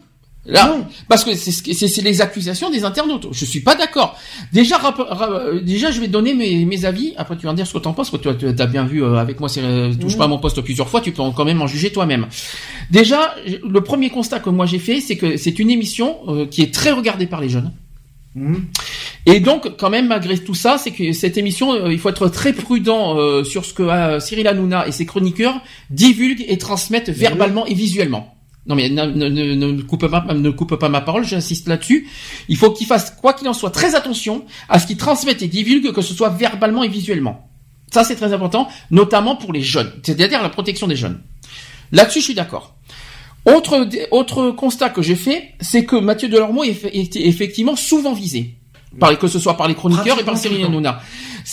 Là, 0.47 0.67
Non. 0.67 0.87
parce 1.09 1.25
que 1.25 1.35
c'est 1.35 2.03
les 2.03 2.21
accusations 2.21 2.69
des 2.71 2.85
internautes. 2.85 3.29
Je 3.33 3.45
suis 3.47 3.61
pas 3.61 3.75
d'accord. 3.77 4.19
Déjà, 4.53 4.77
rap- 4.77 4.99
ra- 5.09 5.31
euh, 5.31 5.61
déjà, 5.63 5.91
je 5.91 6.01
vais 6.01 6.07
donner 6.09 6.35
mes, 6.35 6.67
mes 6.67 6.85
avis. 6.85 7.15
Après, 7.17 7.35
tu 7.37 7.47
vas 7.47 7.53
me 7.53 7.57
dire 7.57 7.67
ce 7.67 7.73
que 7.73 7.79
t'en 7.79 7.95
penses. 7.95 8.11
Parce 8.11 8.23
que 8.27 8.33
tu 8.53 8.63
as 8.63 8.67
bien 8.67 8.85
vu 8.85 9.03
euh, 9.03 9.17
avec 9.17 9.41
moi, 9.41 9.49
c'est 9.49 9.63
euh, 9.63 9.95
touche 9.95 10.19
pas 10.19 10.25
à 10.25 10.29
mon 10.29 10.39
poste 10.39 10.61
plusieurs 10.61 10.89
fois. 10.91 11.01
Tu 11.01 11.13
peux 11.13 11.23
en- 11.23 11.33
quand 11.33 11.47
même 11.47 11.63
en 11.63 11.67
juger 11.67 11.91
toi-même. 11.93 12.27
Déjà, 12.91 13.35
le 13.67 13.81
premier 13.81 14.11
constat 14.11 14.39
que 14.41 14.51
moi 14.51 14.67
j'ai 14.67 14.79
fait, 14.79 15.01
c'est 15.01 15.17
que 15.17 15.39
c'est 15.39 15.59
une 15.59 15.71
émission 15.71 16.19
euh, 16.29 16.47
qui 16.47 16.61
est 16.61 16.75
très 16.75 16.91
regardée 16.93 17.27
par 17.27 17.41
les 17.41 17.49
jeunes. 17.49 17.73
Hum. 18.37 18.67
Et 19.27 19.41
donc, 19.41 19.77
quand 19.79 19.89
même, 19.89 20.09
malgré 20.09 20.37
tout 20.37 20.55
ça, 20.55 20.77
c'est 20.77 20.91
que 20.91 21.13
cette 21.13 21.39
émission, 21.39 21.73
euh, 21.73 21.91
il 21.93 21.99
faut 21.99 22.11
être 22.11 22.29
très 22.29 22.53
prudent 22.53 23.17
euh, 23.17 23.45
sur 23.45 23.65
ce 23.65 23.73
que 23.73 23.83
euh, 23.85 24.21
Cyril 24.21 24.47
Hanouna 24.47 24.87
et 24.87 24.93
ses 24.93 25.07
chroniqueurs 25.07 25.63
divulguent 25.89 26.45
et 26.47 26.59
transmettent 26.59 27.09
verbalement 27.09 27.65
et 27.65 27.73
visuellement. 27.73 28.35
Non 28.67 28.75
mais 28.75 28.89
ne, 28.89 29.05
ne, 29.05 29.29
ne, 29.29 29.55
ne 29.55 29.83
coupe 29.83 30.07
pas, 30.07 30.25
ne 30.33 30.51
coupe 30.51 30.77
pas 30.77 30.89
ma 30.89 31.03
parole, 31.03 31.25
j'insiste 31.25 31.69
là-dessus. 31.69 32.09
Il 32.49 32.57
faut 32.57 32.71
qu'ils 32.71 32.87
fassent, 32.87 33.11
quoi 33.11 33.35
qu'il 33.35 33.47
en 33.49 33.53
soit, 33.53 33.71
très 33.71 33.95
attention 33.95 34.45
à 34.69 34.79
ce 34.79 34.87
qu'ils 34.87 34.97
transmettent 34.97 35.43
et 35.43 35.49
divulguent, 35.49 35.93
que 35.93 36.01
ce 36.01 36.15
soit 36.15 36.31
verbalement 36.31 36.83
et 36.83 36.89
visuellement. 36.89 37.49
Ça, 37.93 38.05
c'est 38.05 38.17
très 38.17 38.33
important, 38.33 38.69
notamment 38.91 39.37
pour 39.37 39.53
les 39.53 39.63
jeunes, 39.63 39.93
c'est-à-dire 40.03 40.43
la 40.43 40.49
protection 40.49 40.87
des 40.87 40.97
jeunes. 40.97 41.21
Là-dessus, 41.93 42.21
je 42.21 42.25
suis 42.25 42.35
d'accord. 42.35 42.75
Autre, 43.45 43.87
autre 44.11 44.51
constat 44.53 44.89
que 44.89 45.03
j'ai 45.03 45.17
fait, 45.17 45.53
c'est 45.61 45.85
que 45.85 45.97
Mathieu 45.97 46.29
Delormeau 46.31 46.65
est, 46.65 46.85
est 46.85 47.17
effectivement 47.17 47.77
souvent 47.77 48.15
visé. 48.15 48.57
Par, 48.99 49.19
que 49.19 49.27
ce 49.27 49.39
soit 49.39 49.57
par 49.57 49.69
les 49.69 49.75
chroniqueurs 49.75 50.19
et 50.19 50.25
par 50.25 50.39
Cyril. 50.39 50.65
Hanouna. 50.65 51.01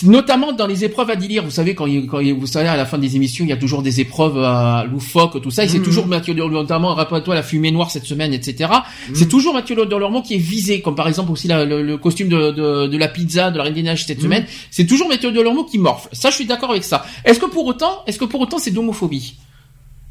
Notamment 0.04 0.52
dans 0.52 0.66
les 0.66 0.84
épreuves 0.84 1.10
à 1.10 1.16
délire. 1.16 1.44
Vous 1.44 1.50
savez, 1.50 1.74
quand, 1.74 1.86
il, 1.86 2.06
quand 2.06 2.20
il- 2.20 2.32
vous 2.32 2.46
savez, 2.46 2.68
à 2.68 2.76
la 2.76 2.86
fin 2.86 2.96
des 2.98 3.14
émissions, 3.16 3.44
il 3.44 3.48
y 3.48 3.52
a 3.52 3.56
toujours 3.58 3.82
des 3.82 4.00
épreuves 4.00 4.38
à 4.42 4.84
loufoques, 4.90 5.40
tout 5.42 5.50
ça. 5.50 5.64
Et 5.64 5.68
c'est 5.68 5.78
Mhm. 5.78 5.84
toujours 5.84 6.06
Mathieu 6.06 6.32
Delormeau, 6.34 6.54
notamment, 6.62 6.94
rappelle-toi 6.94 7.34
la 7.34 7.42
fumée 7.42 7.70
noire 7.70 7.90
cette 7.90 8.06
semaine, 8.06 8.32
etc. 8.32 8.70
Mhm. 9.08 9.14
C'est 9.14 9.28
toujours 9.28 9.52
Mathieu 9.52 9.76
Delormeau 9.76 10.22
qui 10.22 10.34
est 10.34 10.38
visé, 10.38 10.80
comme 10.80 10.94
par 10.94 11.08
exemple 11.08 11.30
aussi 11.30 11.46
la- 11.46 11.64
le, 11.66 11.82
le 11.82 11.98
costume 11.98 12.28
de, 12.28 12.50
de, 12.52 12.86
de 12.86 12.96
la 12.96 13.08
pizza, 13.08 13.50
de 13.50 13.58
la 13.58 13.64
Reine 13.64 13.74
des 13.74 13.82
Neiges 13.82 14.06
cette 14.06 14.18
Mhm. 14.18 14.24
semaine. 14.24 14.44
C'est 14.70 14.86
toujours 14.86 15.08
Mathieu 15.08 15.30
Delormeau 15.30 15.64
qui 15.64 15.78
morfle. 15.78 16.08
Ça, 16.12 16.30
je 16.30 16.36
suis 16.36 16.46
d'accord 16.46 16.70
avec 16.70 16.84
ça. 16.84 17.04
Est-ce 17.24 17.38
que 17.38 17.46
pour 17.46 17.66
autant, 17.66 18.02
est-ce 18.06 18.18
que 18.18 18.24
pour 18.24 18.40
autant 18.40 18.58
c'est 18.58 18.70
d'homophobie? 18.70 19.36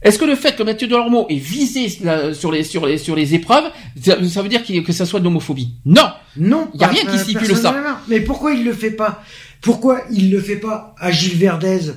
Est-ce 0.03 0.17
que 0.17 0.25
le 0.25 0.35
fait 0.35 0.55
que 0.55 0.63
Mathieu 0.63 0.87
Delormeau 0.87 1.27
est 1.29 1.35
visé 1.35 1.95
là, 2.03 2.33
sur 2.33 2.51
les 2.51 2.63
sur 2.63 2.87
les 2.87 2.97
sur 2.97 3.15
les 3.15 3.35
épreuves, 3.35 3.65
ça, 4.01 4.15
veut 4.41 4.49
dire 4.49 4.63
que 4.83 4.91
ça 4.93 5.05
soit 5.05 5.19
de 5.19 5.25
l'homophobie 5.25 5.73
Non. 5.85 6.07
Non. 6.37 6.69
Y 6.73 6.83
a 6.83 6.87
rien 6.87 7.01
qui 7.03 7.17
euh, 7.17 7.23
stipule 7.23 7.55
ça. 7.55 7.75
Mais 8.07 8.19
pourquoi 8.21 8.51
il 8.53 8.63
le 8.63 8.73
fait 8.73 8.91
pas? 8.91 9.23
Pourquoi 9.61 10.01
il 10.11 10.31
le 10.31 10.41
fait 10.41 10.56
pas 10.57 10.95
à 10.99 11.11
Gilles 11.11 11.38
Verdez? 11.38 11.91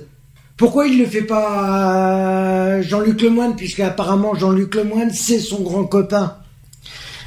Pourquoi 0.57 0.87
il 0.87 0.99
le 0.99 1.07
fait 1.07 1.23
pas 1.23 1.49
à 2.77 2.83
Jean-Luc 2.83 3.23
Lemoine 3.23 3.57
puisque 3.57 3.81
apparemment 3.81 4.35
Jean-Luc 4.35 4.75
Lemoine 4.75 5.11
c'est 5.11 5.39
son 5.41 5.63
grand 5.63 5.85
copain? 5.85 6.37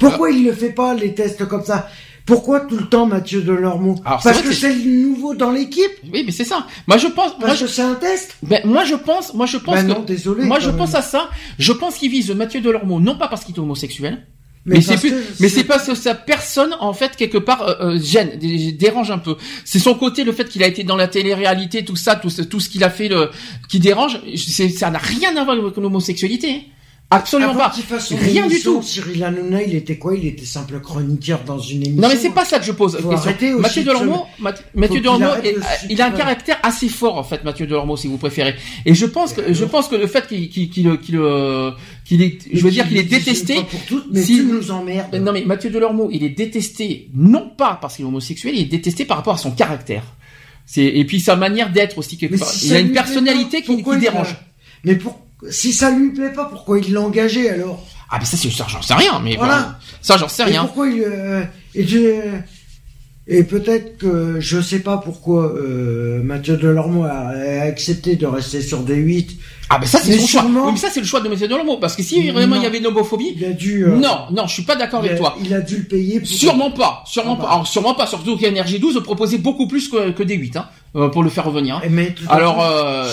Pourquoi 0.00 0.30
il 0.30 0.44
le 0.44 0.52
fait 0.52 0.70
pas 0.70 0.94
les 0.94 1.12
tests 1.14 1.44
comme 1.46 1.64
ça? 1.64 1.88
Pourquoi 2.24 2.60
tout 2.60 2.76
le 2.76 2.86
temps 2.86 3.06
Mathieu 3.06 3.40
Delormeau? 3.40 3.96
Alors, 4.04 4.20
Parce 4.22 4.42
que 4.42 4.48
que 4.48 4.54
c'est 4.54 4.74
le 4.74 4.90
nouveau 5.08 5.34
dans 5.34 5.50
l'équipe? 5.50 5.90
Oui, 6.12 6.24
mais 6.26 6.30
c'est 6.32 6.44
ça. 6.44 6.66
Moi, 6.86 6.98
je 6.98 7.06
pense. 7.08 7.38
Moi, 7.38 7.54
je, 7.54 7.64
que 7.64 7.70
c'est 7.70 7.80
un 7.82 7.94
test? 7.94 8.36
Ben, 8.42 8.60
moi, 8.66 8.84
je 8.84 8.94
pense. 8.96 9.32
Moi, 9.32 9.46
je 9.46 9.56
pense 9.56 9.74
Ben 9.76 9.86
que. 9.88 9.92
non, 9.92 10.00
désolé. 10.04 10.44
moi, 10.44 10.58
je 10.60 10.68
même. 10.68 10.76
pense 10.76 10.94
à 10.94 11.00
ça. 11.00 11.30
Je 11.58 11.72
pense 11.72 11.96
qu'il 11.96 12.10
vise 12.10 12.30
Mathieu 12.30 12.60
Delormeau, 12.60 13.00
non 13.00 13.16
pas 13.16 13.28
parce 13.28 13.44
qu'il 13.44 13.54
est 13.54 13.58
homosexuel, 13.58 14.26
mais, 14.66 14.76
Mais 14.76 14.80
c'est 14.82 14.88
parce 14.90 15.00
plus, 15.00 15.10
que 15.10 15.16
mais 15.16 15.48
c'est- 15.48 15.54
c'est 15.56 15.64
parce 15.64 15.86
que 15.86 15.94
sa 15.94 16.14
personne, 16.14 16.74
en 16.80 16.92
fait, 16.92 17.16
quelque 17.16 17.38
part, 17.38 17.62
euh, 17.62 17.74
euh, 17.96 18.00
gêne, 18.00 18.38
dé- 18.38 18.72
dérange 18.72 19.10
un 19.10 19.18
peu. 19.18 19.36
C'est 19.64 19.78
son 19.78 19.94
côté, 19.94 20.24
le 20.24 20.32
fait 20.32 20.48
qu'il 20.48 20.62
a 20.62 20.66
été 20.66 20.84
dans 20.84 20.96
la 20.96 21.08
télé-réalité, 21.08 21.84
tout 21.84 21.96
ça, 21.96 22.16
tout 22.16 22.30
ce, 22.30 22.42
tout 22.42 22.60
ce 22.60 22.68
qu'il 22.68 22.84
a 22.84 22.90
fait, 22.90 23.08
le, 23.08 23.30
qui 23.68 23.78
dérange. 23.78 24.20
C'est, 24.36 24.68
ça 24.68 24.90
n'a 24.90 24.98
rien 24.98 25.36
à 25.36 25.44
voir 25.44 25.56
avec 25.58 25.76
l'homosexualité. 25.76 26.64
Absolument 27.10 27.52
Avant 27.52 27.60
pas. 27.60 27.72
Rien 28.20 28.46
du 28.48 28.60
tout. 28.60 28.82
Cyril 28.82 29.24
Hanouna, 29.24 29.62
il 29.62 29.74
était 29.74 29.96
quoi? 29.96 30.14
Il 30.14 30.26
était 30.26 30.44
simple 30.44 30.78
chroniqueur 30.80 31.42
dans 31.42 31.58
une 31.58 31.78
émission. 31.86 32.02
Non 32.02 32.08
mais 32.08 32.16
c'est 32.16 32.28
pas 32.34 32.44
ça 32.44 32.58
que 32.58 32.66
je 32.66 32.72
pose. 32.72 32.98
Mathieu 33.58 33.82
Delormeau, 33.82 34.26
Math- 34.38 34.62
Mathieu 34.74 35.00
Delormeau, 35.00 35.26
est- 35.42 35.54
se 35.54 35.86
il 35.88 36.02
a 36.02 36.06
un 36.08 36.10
caractère 36.10 36.58
assez 36.62 36.90
fort 36.90 37.16
en 37.16 37.22
fait, 37.24 37.44
Mathieu 37.44 37.66
Delormeau, 37.66 37.96
si 37.96 38.08
vous 38.08 38.18
préférez. 38.18 38.56
Et 38.84 38.94
je 38.94 39.06
pense 39.06 39.32
que 39.32 39.54
je 39.54 39.64
pense 39.64 39.88
que 39.88 39.96
le 39.96 40.06
fait 40.06 40.26
qu'il 40.26 40.50
qu'il 40.50 40.68
qu'il 40.68 40.98
qu'il 40.98 41.16
euh, 41.16 41.70
est, 42.10 42.38
je 42.52 42.62
veux 42.62 42.70
dire 42.70 42.86
qu'il 42.86 42.98
est 42.98 43.04
détesté. 43.04 43.54
Pour 43.70 43.80
toutes, 43.86 44.06
mais 44.12 44.22
si- 44.22 44.36
tu 44.36 44.44
nous 44.44 44.70
emmerdes. 44.70 45.14
Non 45.14 45.32
mais 45.32 45.44
Mathieu 45.46 45.70
Delormeau, 45.70 46.10
il 46.12 46.22
est 46.24 46.28
détesté 46.28 47.08
non 47.14 47.48
pas 47.56 47.78
parce 47.80 47.96
qu'il 47.96 48.04
est 48.04 48.08
homosexuel, 48.08 48.54
il 48.54 48.60
est 48.60 48.64
détesté 48.66 49.06
par 49.06 49.16
rapport 49.16 49.32
à 49.34 49.38
son 49.38 49.52
caractère. 49.52 50.02
C'est 50.66 50.84
et 50.84 51.06
puis 51.06 51.20
sa 51.20 51.36
manière 51.36 51.72
d'être 51.72 51.96
aussi 51.96 52.18
quelque 52.18 52.36
part. 52.36 52.52
il 52.62 52.74
a 52.74 52.80
une 52.80 52.92
personnalité 52.92 53.62
qui, 53.62 53.82
dérange. 53.98 54.36
Mais 54.84 54.94
pour 54.96 55.18
si 55.50 55.72
ça 55.72 55.90
lui 55.90 56.10
plaît 56.10 56.32
pas, 56.32 56.44
pourquoi 56.46 56.78
il 56.78 56.92
l'a 56.92 57.00
engagé 57.00 57.48
alors? 57.50 57.84
Ah 58.10 58.16
mais 58.18 58.24
ça 58.24 58.36
c'est 58.36 58.50
ça 58.50 58.66
j'en 58.68 58.80
sais 58.82 58.94
rien 58.94 59.20
mais 59.22 59.36
Voilà. 59.36 59.58
bon, 59.58 59.68
ça 60.00 60.16
j'en 60.16 60.28
sais 60.28 60.42
Et 60.42 60.46
rien. 60.46 60.64
pourquoi 60.64 60.88
il 60.88 61.02
euh, 61.02 61.42
et, 61.74 61.86
je- 61.86 62.38
et 63.30 63.44
peut-être 63.44 63.98
que 63.98 64.36
je 64.40 64.58
sais 64.62 64.78
pas 64.78 64.96
pourquoi 64.96 65.52
euh, 65.54 66.22
Mathieu 66.22 66.56
Delormeau 66.56 67.04
a, 67.04 67.10
a 67.10 67.60
accepté 67.64 68.16
de 68.16 68.24
rester 68.24 68.62
sur 68.62 68.80
des 68.80 68.94
8 68.96 69.36
Ah 69.68 69.78
ben 69.78 69.84
ça 69.86 69.98
c'est 70.02 70.12
Mais 70.12 70.18
son 70.18 70.26
choix. 70.26 70.44
Oui, 70.46 70.70
mais 70.72 70.78
ça 70.78 70.88
c'est 70.90 71.00
le 71.00 71.06
choix 71.06 71.20
de 71.20 71.28
Monsieur 71.28 71.46
Delormeau 71.46 71.76
parce 71.76 71.94
que 71.94 72.02
si 72.02 72.30
vraiment 72.30 72.54
Non. 72.56 72.62
il 72.62 72.64
y 72.64 72.66
avait 72.66 72.78
une 72.78 72.86
homophobie, 72.86 73.34
Il 73.36 73.44
a 73.44 73.50
dû. 73.52 73.84
euh, 73.84 73.96
non 73.96 74.28
non 74.32 74.46
je 74.46 74.54
suis 74.54 74.62
pas 74.62 74.76
d'accord 74.76 75.00
avec 75.00 75.12
a, 75.12 75.16
toi. 75.16 75.36
il 75.44 75.52
a 75.52 75.60
dû 75.60 75.76
le 75.76 75.84
payer. 75.84 76.20
Pour... 76.20 76.28
Sûrement 76.28 76.70
pas, 76.70 77.04
sûrement 77.06 77.34
Ah 77.38 77.42
bah. 77.42 77.44
pas, 77.48 77.52
Alors, 77.52 77.66
sûrement 77.66 77.92
pas. 77.94 78.06
Surtout 78.06 78.38
qu'Energy 78.38 78.78
12 78.78 79.02
proposait 79.04 79.36
beaucoup 79.38 79.68
plus 79.68 79.88
que, 79.88 80.10
que 80.12 80.22
des 80.22 80.36
8 80.36 80.56
hein, 80.56 80.66
euh, 80.96 81.08
pour 81.08 81.22
le 81.22 81.30
faire 81.30 81.44
revenir. 81.44 81.76
hein. 81.76 81.80
Eh, 81.84 81.88
Mais 81.88 82.14
Alors, 82.28 82.62
euh, 82.62 83.08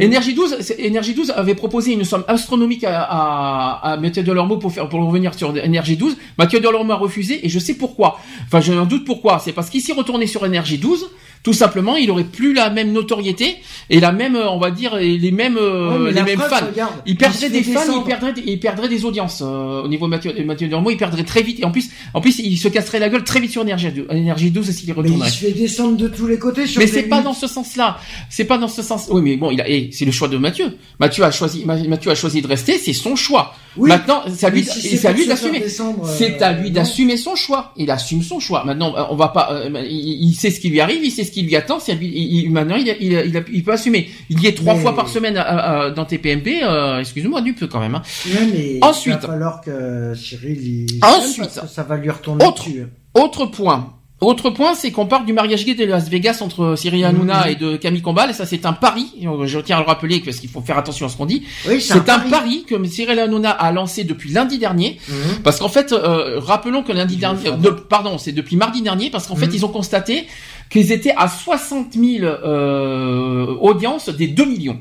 Énergie 0.00 0.34
12, 0.34 0.56
c'est- 0.60 0.78
Énergie 0.78 1.14
12 1.14 1.30
avait 1.36 1.54
proposé 1.54 1.92
une 1.92 2.04
somme 2.04 2.24
astronomique 2.28 2.84
à, 2.84 3.02
à, 3.02 3.92
à 3.92 3.96
Mathieu 3.96 4.22
Delormeau 4.22 4.58
pour 4.58 4.72
faire 4.72 4.88
pour 4.88 5.04
revenir 5.04 5.34
sur 5.34 5.56
Énergie 5.56 5.96
12. 5.96 6.16
Mathieu 6.38 6.60
Delormeau 6.60 6.92
a 6.92 6.96
refusé 6.96 7.44
et 7.44 7.48
je 7.48 7.58
sais 7.58 7.74
pourquoi. 7.74 8.18
Enfin, 8.46 8.60
j'ai 8.60 8.74
un 8.74 8.84
doute 8.86 9.04
pourquoi. 9.04 9.38
C'est 9.38 9.52
parce 9.52 9.70
qu'il 9.70 9.80
s'y 9.80 9.92
retourné 9.92 10.26
sur 10.26 10.44
Énergie 10.46 10.78
12. 10.78 11.10
Tout 11.42 11.54
simplement, 11.54 11.96
il 11.96 12.10
aurait 12.10 12.24
plus 12.24 12.52
la 12.52 12.68
même 12.68 12.92
notoriété 12.92 13.56
et 13.88 13.98
la 13.98 14.12
même, 14.12 14.36
euh, 14.36 14.50
on 14.50 14.58
va 14.58 14.70
dire, 14.70 14.96
les 14.96 15.30
mêmes, 15.30 15.56
euh, 15.56 16.04
Ouais, 16.04 16.12
les 16.12 16.22
mêmes 16.22 16.38
preuve, 16.38 16.50
fans. 16.50 16.66
regarde, 16.70 16.92
Il 17.06 17.16
perdrait 17.16 17.48
des 17.48 17.62
fans, 17.62 17.80
il 17.96 18.04
perdrait, 18.04 18.32
des- 18.34 18.42
il 18.44 18.60
perdrait 18.60 18.88
des 18.90 19.06
audiences 19.06 19.40
euh, 19.42 19.82
au 19.82 19.88
niveau 19.88 20.04
de 20.04 20.10
Mathieu, 20.10 20.34
Mathieu 20.44 20.66
Delormeau. 20.66 20.90
Il 20.90 20.98
perdrait 20.98 21.24
très 21.24 21.42
vite 21.42 21.58
et 21.60 21.64
en 21.64 21.70
plus, 21.70 21.88
en 22.12 22.20
plus, 22.20 22.38
il 22.40 22.58
se 22.58 22.68
casserait 22.68 22.98
la 22.98 23.08
gueule 23.08 23.24
très 23.24 23.40
vite 23.40 23.52
sur 23.52 23.62
Énergie 23.62 23.90
12, 23.90 24.04
Énergie 24.10 24.50
12 24.50 24.70
s'il 24.70 24.84
y 24.84 24.86
Mais 24.88 24.92
il 24.92 24.98
retournerait. 24.98 25.30
se 25.30 25.38
fait 25.38 25.52
descendre 25.52 25.96
de 25.96 26.08
tous 26.08 26.26
les 26.26 26.38
côtés 26.38 26.66
sur 26.66 26.78
Mais 26.78 26.86
c'est 26.86 27.04
pas 27.04 27.22
dans 27.22 27.32
ce 27.32 27.46
sens-là. 27.46 27.98
C'est 28.28 28.44
pas 28.44 28.58
dans 28.58 28.68
ce 28.68 28.82
sens. 28.82 29.06
Oui, 29.10 29.22
mais 29.22 29.36
bon, 29.38 29.50
il 29.50 29.62
a, 29.62 29.68
et 29.68 29.88
c'est 29.92 30.04
le 30.04 30.12
choix 30.12 30.28
de 30.28 30.36
Mathieu. 30.36 30.76
Mathieu 30.98 31.24
a 31.24 31.30
choisi, 31.30 31.64
Ma- 31.64 31.76
Mathieu 31.88 32.10
a 32.10 32.14
choisi 32.14 32.42
de 32.42 32.46
rester, 32.48 32.76
c'est 32.76 32.92
son 32.92 33.16
choix. 33.16 33.54
Oui. 33.78 33.88
Maintenant, 33.88 34.22
c'est 34.34 34.46
à 34.46 34.50
lui, 34.50 34.62
si 34.64 34.96
c'est 34.98 35.06
à 35.08 35.12
lui 35.12 35.26
d'assumer. 35.26 35.60
descendre, 35.60 36.04
euh, 36.04 36.14
C'est 36.18 36.42
à 36.42 36.52
lui 36.52 36.70
d'assumer 36.70 37.16
son 37.16 37.34
choix. 37.36 37.72
Il 37.78 37.90
assume 37.90 38.22
son 38.22 38.40
choix. 38.40 38.64
Maintenant, 38.64 38.94
on 39.10 39.16
va 39.16 39.28
pas. 39.28 39.52
euh, 39.52 39.70
il, 39.88 40.28
il 40.28 40.34
sait 40.34 40.50
ce 40.50 40.60
qui 40.60 40.68
lui 40.68 40.80
arrive, 40.80 41.02
il 41.04 41.10
sait 41.12 41.24
ce 41.30 41.34
qui 41.34 41.42
lui 41.42 41.56
attend. 41.56 41.78
À 41.78 41.94
lui. 41.94 42.08
il- 42.14 42.50
maintenant, 42.50 42.76
il, 42.76 42.90
a- 42.90 42.96
il, 43.00 43.16
a- 43.16 43.24
il, 43.24 43.36
a- 43.36 43.42
il 43.52 43.62
peut 43.64 43.72
assumer. 43.72 44.10
Il 44.28 44.40
y 44.40 44.46
est 44.48 44.52
trois 44.56 44.74
Mais- 44.74 44.80
fois 44.82 44.94
par 44.94 45.08
semaine 45.08 45.36
à- 45.36 45.42
à- 45.42 45.80
à- 45.86 45.90
dans 45.90 46.04
TPMP. 46.04 46.60
Euh, 46.62 46.98
excuse-moi, 47.00 47.40
du 47.40 47.54
peu 47.54 47.66
quand 47.68 47.80
même. 47.80 47.94
hein. 47.94 48.02
Mais 48.52 48.78
Ensuite. 48.82 49.16
il 49.22 49.26
va 49.26 49.32
falloir 49.32 49.60
que 49.60 50.12
Cyril 50.14 50.58
il 50.90 51.00
Ensuite. 51.04 51.38
parce 51.54 51.60
que 51.60 51.66
ça 51.68 51.82
va 51.84 51.96
lui 51.96 52.10
retomber 52.10 52.44
Autre. 52.44 52.64
dessus. 52.66 52.86
Autre 53.14 53.46
point. 53.46 53.94
Autre 54.20 54.50
point, 54.50 54.74
c'est 54.74 54.90
qu'on 54.92 55.06
parle 55.06 55.24
du 55.24 55.32
mariage 55.32 55.64
gay 55.64 55.74
de 55.74 55.84
Las 55.86 56.10
Vegas 56.10 56.40
entre 56.42 56.76
Cyril 56.76 57.06
Hanouna 57.06 57.46
Mhm. 57.46 57.52
et 57.52 57.54
de 57.56 57.76
Camille 57.78 58.02
Combal. 58.02 58.28
Et 58.28 58.32
ça, 58.34 58.44
c'est 58.44 58.66
un 58.66 58.74
pari. 58.74 59.06
Je 59.44 59.58
tiens 59.60 59.78
à 59.78 59.80
le 59.80 59.86
rappeler 59.86 60.20
parce 60.20 60.36
qu'il 60.40 60.50
faut 60.50 60.60
faire 60.60 60.76
attention 60.76 61.06
à 61.06 61.08
ce 61.08 61.16
qu'on 61.16 61.24
dit. 61.24 61.42
Oui, 61.66 61.80
C'est 61.80 62.06
un 62.10 62.18
pari 62.18 62.64
que 62.68 62.84
Cyril 62.84 63.18
Hanouna 63.18 63.50
a 63.50 63.72
lancé 63.72 64.04
depuis 64.04 64.30
lundi 64.30 64.58
dernier. 64.58 64.98
Mhm. 65.08 65.42
Parce 65.42 65.58
qu'en 65.58 65.70
fait, 65.70 65.92
euh, 65.92 66.38
rappelons 66.38 66.82
que 66.82 66.92
lundi 66.92 67.16
dernier, 67.16 67.50
de- 67.50 67.70
pardon, 67.70 68.18
c'est 68.18 68.32
depuis 68.32 68.56
mardi 68.56 68.82
dernier, 68.82 69.08
parce 69.08 69.26
qu'en 69.26 69.36
fait, 69.36 69.46
Mhm. 69.46 69.54
ils 69.54 69.64
ont 69.64 69.68
constaté 69.68 70.26
qu'ils 70.68 70.92
étaient 70.92 71.14
à 71.16 71.26
60 71.26 71.94
000 71.94 72.24
euh, 72.24 73.46
audiences 73.60 74.10
des 74.10 74.26
2 74.28 74.44
millions. 74.44 74.80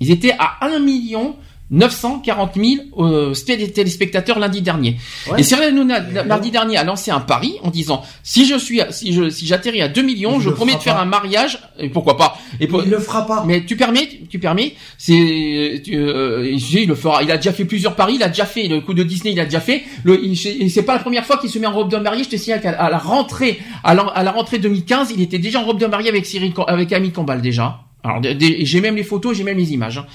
Ils 0.00 0.10
étaient 0.10 0.34
à 0.38 0.64
1 0.66 0.78
million 0.78 1.36
940 1.70 2.52
000 2.56 2.66
euh, 2.98 3.34
téléspectateurs 3.74 4.38
lundi 4.38 4.60
dernier. 4.60 4.98
Ouais. 5.30 5.40
Et 5.40 5.42
Cyril 5.42 5.64
Hanouna, 5.68 6.00
la- 6.00 6.24
mardi 6.24 6.50
dernier, 6.50 6.76
a 6.76 6.84
lancé 6.84 7.10
un 7.10 7.20
pari 7.20 7.54
en 7.62 7.70
disant 7.70 8.02
si 8.22 8.44
je 8.46 8.56
suis, 8.58 8.80
à- 8.80 8.92
si 8.92 9.12
je, 9.14 9.30
si 9.30 9.46
j'atterris 9.46 9.80
à 9.80 9.88
2 9.88 10.02
millions, 10.02 10.34
Il 10.36 10.42
je 10.42 10.50
promets 10.50 10.74
de 10.74 10.80
faire 10.80 10.96
pas. 10.96 11.02
un 11.02 11.06
mariage. 11.06 11.58
Et 11.78 11.88
pourquoi 11.88 12.16
pas 12.18 12.36
Et 12.60 12.66
pour- 12.66 12.82
Il 12.84 12.90
le 12.90 12.98
fera 12.98 13.26
pas. 13.26 13.44
mais 13.46 13.64
tu 13.64 13.76
permets, 13.76 14.06
tu 14.28 14.38
permets, 14.38 14.74
c'est, 14.98 15.82
tu- 15.84 15.96
euh, 15.96 16.50
il 16.52 16.88
le 16.88 16.94
fera. 16.94 17.22
Il 17.22 17.30
a 17.30 17.36
déjà 17.36 17.52
fait 17.52 17.64
plusieurs 17.64 17.96
paris, 17.96 18.14
il 18.16 18.22
a 18.22 18.28
déjà 18.28 18.44
fait 18.46 18.68
le 18.68 18.80
coup 18.80 18.92
de 18.94 19.02
Disney, 19.02 19.32
il 19.32 19.40
a 19.40 19.44
déjà 19.44 19.60
fait. 19.60 19.82
Le, 20.04 20.20
c'est 20.68 20.82
pas 20.82 20.94
la 20.94 21.00
première 21.00 21.24
fois 21.24 21.38
qu'il 21.38 21.48
se 21.50 21.58
met 21.58 21.66
en 21.66 21.72
robe 21.72 21.90
de 21.90 21.96
mariée. 21.96 22.24
Je 22.24 22.28
te 22.30 22.36
signale 22.36 22.60
qu'à 22.60 22.90
la 22.90 22.98
rentrée, 22.98 23.60
à 23.82 23.94
la, 23.94 24.02
à 24.02 24.22
la 24.22 24.30
rentrée 24.32 24.58
2015, 24.58 25.12
il 25.14 25.22
était 25.22 25.38
déjà 25.38 25.60
en 25.60 25.64
robe 25.64 25.78
de 25.80 25.86
mariée 25.86 26.08
avec 26.10 26.26
Cyril, 26.26 26.52
avec 26.66 26.88
Camille 26.90 27.12
Combal 27.12 27.40
déjà. 27.40 27.80
Alors 28.04 28.20
j'ai 28.22 28.80
même 28.80 28.96
les 28.96 29.04
photos, 29.04 29.36
j'ai 29.36 29.44
même 29.44 29.58
les 29.58 29.72
images. 29.72 29.98
hein. 29.98 30.06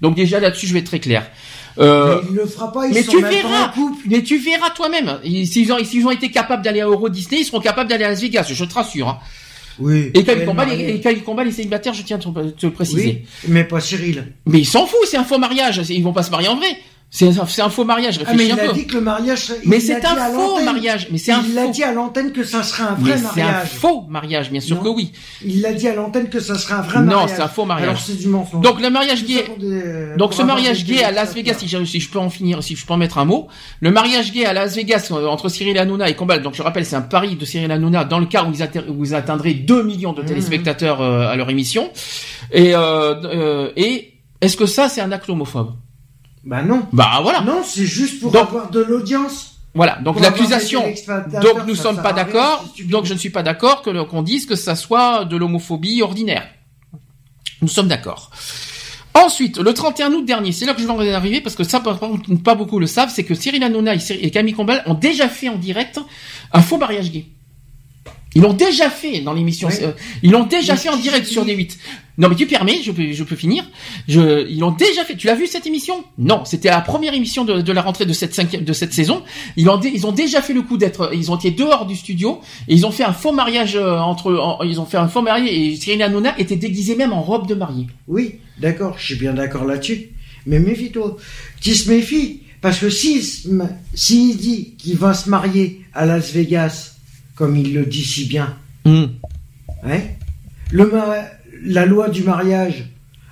Donc 0.00 0.14
déjà 0.16 0.40
là-dessus, 0.40 0.66
je 0.66 0.72
vais 0.72 0.80
être 0.80 0.86
très 0.86 0.98
clair. 1.00 1.30
Euh, 1.78 2.20
Mais 2.22 2.28
il 2.30 2.34
le 2.36 2.46
fera 2.46 2.72
pas. 2.72 2.86
Ils 2.86 2.94
mais 2.94 3.02
sont 3.02 3.10
tu 3.12 3.16
même 3.22 3.24
pas 3.24 3.30
verras, 3.48 3.72
en 3.76 3.92
mais 4.06 4.22
tu 4.22 4.38
verras 4.38 4.70
toi-même. 4.70 5.18
S'ils 5.44 5.72
ont, 5.72 5.76
ont 5.76 6.10
été 6.10 6.30
capables 6.30 6.62
d'aller 6.64 6.80
à 6.80 6.86
Euro 6.86 7.08
Disney, 7.08 7.42
ils 7.42 7.44
seront 7.44 7.60
capables 7.60 7.88
d'aller 7.90 8.04
à 8.04 8.08
Las 8.08 8.20
Vegas, 8.20 8.48
je 8.50 8.64
te 8.64 8.74
rassure. 8.74 9.08
hein. 9.08 9.18
Oui. 9.78 10.10
Et 10.14 10.24
Camille 10.24 10.40
Elle 10.42 10.46
Combal, 10.48 10.68
mariée. 10.68 10.88
et, 10.90 10.94
et 10.96 11.00
Camille 11.00 11.20
Combal 11.22 11.48
est 11.48 11.52
célibataire, 11.52 11.92
je 11.92 12.02
tiens 12.02 12.16
à 12.16 12.18
te, 12.18 12.28
te 12.50 12.66
le 12.66 12.72
préciser. 12.72 13.24
Oui, 13.44 13.48
mais 13.48 13.62
pas 13.64 13.78
Cyril. 13.80 14.32
Mais 14.46 14.60
ils 14.60 14.64
s'en 14.66 14.86
foutent, 14.86 15.00
c'est 15.06 15.18
un 15.18 15.24
faux 15.24 15.38
mariage. 15.38 15.82
Ils 15.90 16.02
vont 16.02 16.14
pas 16.14 16.22
se 16.22 16.30
marier 16.30 16.48
en 16.48 16.56
vrai. 16.56 16.78
C'est 17.08 17.28
un, 17.60 17.68
faux 17.70 17.84
mariage. 17.84 18.20
Ah, 18.26 18.32
mais 18.36 18.46
il 18.46 18.52
un 18.52 18.56
a 18.58 18.66
peu. 18.66 18.72
dit 18.74 18.86
que 18.86 18.94
le 18.94 19.00
mariage. 19.00 19.50
Mais 19.64 19.80
c'est 19.80 20.04
un 20.04 20.16
faux 20.32 20.60
mariage. 20.62 21.08
Mais 21.10 21.16
c'est 21.18 21.32
un 21.32 21.42
Il 21.48 21.54
l'a 21.54 21.68
dit 21.68 21.82
à 21.82 21.92
l'antenne 21.92 22.32
que 22.32 22.44
ça 22.44 22.62
serait 22.62 22.82
un 22.82 22.96
Mais 22.98 23.10
vrai 23.12 23.18
c'est 23.32 23.40
un 23.40 23.44
mariage. 23.46 23.68
faux 23.70 24.04
mariage, 24.08 24.50
bien 24.50 24.60
sûr 24.60 24.76
Non. 24.76 24.82
que 24.82 24.88
oui. 24.88 25.12
Il 25.42 25.62
l'a 25.62 25.72
dit 25.72 25.88
à 25.88 25.94
l'antenne 25.94 26.28
que 26.28 26.40
ça 26.40 26.58
serait 26.58 26.74
un 26.74 26.82
vrai 26.82 26.98
Non, 26.98 27.04
mariage. 27.06 27.30
c'est 27.36 27.42
un 27.42 27.48
faux 27.48 27.64
mariage. 27.64 27.88
Alors 27.88 28.00
c'est 28.00 28.18
du 28.18 28.26
mensonge. 28.26 28.60
Donc 28.60 28.80
le 28.82 28.90
mariage 28.90 29.24
gay. 29.24 29.44
des- 29.58 30.16
Donc 30.18 30.34
ce 30.34 30.42
mariage 30.42 30.84
gay 30.84 31.02
à 31.04 31.10
Las 31.12 31.32
Vegas, 31.32 31.54
si 31.58 31.68
je, 31.68 31.82
si 31.84 32.00
je 32.00 32.10
peux 32.10 32.18
en 32.18 32.28
finir, 32.28 32.62
si 32.62 32.74
je 32.76 32.84
peux 32.84 32.92
en 32.92 32.98
mettre 32.98 33.16
un 33.18 33.24
mot, 33.24 33.46
le 33.80 33.90
mariage 33.92 34.32
gay 34.32 34.44
à 34.44 34.52
Las 34.52 34.74
Vegas 34.76 35.08
euh, 35.12 35.26
entre 35.26 35.48
Cyril 35.48 35.78
Hanouna 35.78 36.10
et 36.10 36.16
Combal, 36.16 36.42
donc 36.42 36.54
je 36.54 36.62
rappelle, 36.62 36.84
c'est 36.84 36.96
un 36.96 37.02
pari 37.02 37.36
de 37.36 37.44
Cyril 37.46 37.70
Hanouna 37.70 38.04
dans 38.04 38.18
le 38.18 38.26
cas 38.26 38.44
où 38.44 38.50
ils, 38.52 38.62
atter- 38.62 38.82
où 38.88 39.04
ils 39.04 39.14
atteindraient 39.14 39.54
2 39.54 39.84
millions 39.84 40.12
de 40.12 40.20
Mhm. 40.22 40.28
téléspectateurs 40.28 41.00
euh, 41.00 41.28
à 41.28 41.36
leur 41.36 41.48
émission. 41.50 41.90
Et, 42.52 42.74
euh, 42.74 43.14
euh, 43.24 43.70
et 43.76 44.12
est-ce 44.42 44.56
que 44.56 44.66
ça 44.66 44.88
c'est 44.90 45.00
un 45.00 45.12
acte 45.12 45.30
homophobe? 45.30 45.72
Bah 46.46 46.62
non. 46.62 46.86
Bah 46.92 47.18
voilà. 47.22 47.40
Non, 47.40 47.62
c'est 47.64 47.84
juste 47.84 48.20
pour 48.20 48.30
Donc- 48.30 48.48
avoir 48.48 48.70
de 48.70 48.80
l'audience. 48.80 49.52
Voilà, 49.74 49.96
donc 49.96 50.18
l'accusation. 50.20 50.82
Donc 51.42 51.66
nous 51.66 51.74
ça 51.74 51.82
sommes 51.82 52.00
pas 52.02 52.14
d'accord. 52.14 52.64
Donc 52.86 53.04
je 53.04 53.12
ne 53.12 53.18
suis 53.18 53.28
pas 53.28 53.42
d'accord 53.42 53.82
que 53.82 54.04
qu'on 54.04 54.22
dise 54.22 54.46
que 54.46 54.54
ça 54.54 54.74
soit 54.74 55.26
de 55.26 55.36
l'homophobie 55.36 56.00
ordinaire. 56.00 56.46
Nous 57.60 57.68
sommes 57.68 57.88
d'accord. 57.88 58.30
Ensuite, 59.12 59.58
le 59.58 59.74
31 59.74 60.12
août 60.12 60.24
dernier, 60.24 60.52
c'est 60.52 60.66
là 60.66 60.74
que 60.74 60.80
je 60.80 60.86
vais 60.86 60.92
en 60.92 61.00
arriver 61.00 61.40
parce 61.40 61.56
que 61.56 61.64
ça, 61.64 61.80
pas 61.80 62.54
beaucoup 62.54 62.78
le 62.78 62.86
savent, 62.86 63.10
c'est 63.12 63.24
que 63.24 63.34
Cyril 63.34 63.62
Hanouna 63.62 63.94
et, 63.94 64.30
Camille 64.30 64.54
Combal 64.54 64.82
ont 64.86 64.94
déjà 64.94 65.28
fait 65.28 65.48
en 65.48 65.56
direct 65.56 65.98
un 66.52 66.62
faux 66.62 66.76
mariage 66.78 67.10
gay. 67.10 67.26
Ils 68.34 68.42
l'ont 68.42 68.52
déjà 68.52 68.90
fait 68.90 69.20
dans 69.20 69.32
l'émission. 69.32 69.68
Oui. 69.68 69.76
euh, 69.82 69.92
ils 70.22 70.30
l'ont 70.30 70.44
déjà 70.44 70.74
Mais 70.74 70.78
fait 70.78 70.88
en 70.90 70.96
direct 70.96 71.26
sur 71.26 71.44
D8. 71.46 71.76
Non, 72.18 72.28
mais 72.30 72.34
tu 72.34 72.46
permets, 72.46 72.80
je 72.82 72.92
peux, 72.92 73.12
je 73.12 73.24
peux 73.24 73.36
finir. 73.36 73.64
Je, 74.08 74.48
ils 74.48 74.58
l'ont 74.60 74.70
déjà 74.72 75.04
fait. 75.04 75.16
Tu 75.16 75.26
l'as 75.26 75.34
vu 75.34 75.46
cette 75.46 75.66
émission? 75.66 76.02
Non, 76.16 76.44
c'était 76.46 76.70
la 76.70 76.80
première 76.80 77.12
émission 77.12 77.44
de, 77.44 77.60
de 77.60 77.72
la 77.72 77.82
rentrée 77.82 78.06
de 78.06 78.12
cette 78.14 78.34
cinquième, 78.34 78.64
de 78.64 78.72
cette 78.72 78.94
saison. 78.94 79.22
Ils 79.56 79.68
ont, 79.68 79.76
dé- 79.76 79.90
ils 79.94 80.06
ont 80.06 80.12
déjà 80.12 80.40
fait 80.40 80.54
le 80.54 80.62
coup 80.62 80.78
d'être. 80.78 81.10
Ils 81.14 81.30
ont 81.30 81.36
été 81.36 81.50
dehors 81.50 81.84
du 81.86 81.94
studio 81.94 82.40
et 82.68 82.74
ils 82.74 82.86
ont 82.86 82.90
fait 82.90 83.04
un 83.04 83.12
faux 83.12 83.32
mariage 83.32 83.76
euh, 83.76 83.98
entre. 83.98 84.34
en- 84.34 84.62
ils 84.62 84.80
ont 84.80 84.86
fait 84.86 84.96
un 84.96 85.08
faux 85.08 85.20
mariage 85.20 85.48
et 85.50 85.76
Cyril 85.76 86.02
Hanouna 86.02 86.38
était 86.38 86.56
déguisé 86.56 86.96
même 86.96 87.12
en 87.12 87.20
robe 87.22 87.46
de 87.46 87.54
mariée. 87.54 87.86
Oui, 88.08 88.36
d'accord, 88.58 88.96
je 88.98 89.04
suis 89.04 89.16
bien 89.16 89.34
d'accord 89.34 89.64
là-dessus. 89.66 90.08
Mais 90.46 90.58
méfie-toi. 90.58 91.16
Qui 91.60 91.74
se 91.74 91.90
méfie 91.90 92.40
Parce 92.62 92.78
que 92.78 92.88
s'il 92.88 93.22
ma- 93.52 93.68
s'il 93.94 94.36
dit 94.38 94.74
qu'il 94.78 94.96
va 94.96 95.12
se 95.12 95.28
marier 95.28 95.82
à 95.92 96.06
Las 96.06 96.30
Vegas, 96.32 96.94
comme 97.34 97.56
il 97.58 97.74
le 97.74 97.84
dit 97.84 98.04
si 98.04 98.24
bien, 98.24 98.56
hein, 98.86 100.00
le 100.70 100.86
la 101.62 101.86
loi 101.86 102.08
du 102.08 102.22
mariage 102.22 102.84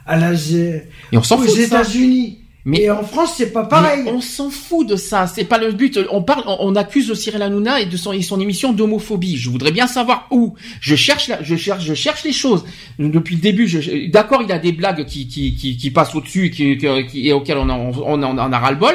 à 0.06 0.16
Las, 0.16 0.50
Et 0.52 0.82
on 1.12 1.22
s'en 1.22 1.38
aux. 1.38 1.44
États-Unis 1.44 2.38
Mais- 2.66 2.82
et 2.82 2.90
en 2.90 3.02
France, 3.02 3.34
c'est 3.36 3.52
pas 3.52 3.64
pareil. 3.64 4.04
On 4.06 4.20
s'en 4.20 4.48
fout 4.50 4.86
de 4.88 4.96
ça, 4.96 5.26
c'est 5.26 5.44
pas 5.44 5.58
le 5.58 5.72
but. 5.72 5.98
On 6.10 6.22
parle, 6.22 6.44
on, 6.46 6.74
accuse 6.76 7.12
Cyril 7.14 7.42
Hanouna 7.42 7.80
et 7.80 7.86
de 7.86 7.96
son, 7.96 8.12
et 8.12 8.22
son 8.22 8.40
émission 8.40 8.72
d'homophobie. 8.72 9.36
Je 9.36 9.50
voudrais 9.50 9.70
bien 9.72 9.86
savoir 9.86 10.26
où. 10.30 10.54
Je 10.80 10.94
cherche, 10.96 11.28
la, 11.28 11.42
je 11.42 11.56
cherche, 11.56 11.84
je 11.84 11.94
cherche 11.94 12.24
les 12.24 12.32
choses. 12.32 12.64
Depuis 12.98 13.34
le 13.36 13.40
début, 13.42 13.66
je- 13.68 14.10
d'accord, 14.10 14.42
il 14.42 14.50
a 14.52 14.58
des 14.58 14.72
blagues 14.72 15.04
qui 15.06 15.26
qui 15.28 15.54
qui, 15.56 15.76
qui 15.76 15.90
passent 15.90 16.14
au-dessus, 16.14 16.50
qui, 16.50 16.76
qui, 16.78 16.86
qui- 17.06 17.28
et 17.28 17.32
auxquelles 17.32 17.58
on 17.58 17.68
en, 17.68 17.92
on 18.04 18.22
on 18.22 18.38
a 18.52 18.58
ras 18.58 18.70
le 18.70 18.78
bol. 18.78 18.94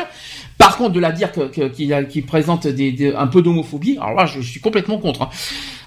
Par 0.57 0.75
contre, 0.77 0.91
de 0.93 0.99
la 0.99 1.11
dire 1.11 1.31
que- 1.31 1.47
que- 1.47 1.69
qu'il 1.69 1.93
a- 1.93 2.03
qu'il 2.03 2.25
présente 2.25 2.67
des, 2.67 2.91
des- 2.91 3.13
un 3.13 3.27
peu 3.27 3.41
d'homophobie, 3.41 3.97
alors 3.97 4.13
là, 4.15 4.25
je, 4.25 4.41
suis 4.41 4.59
complètement 4.59 4.97
contre. 4.97 5.21
hein. 5.23 5.29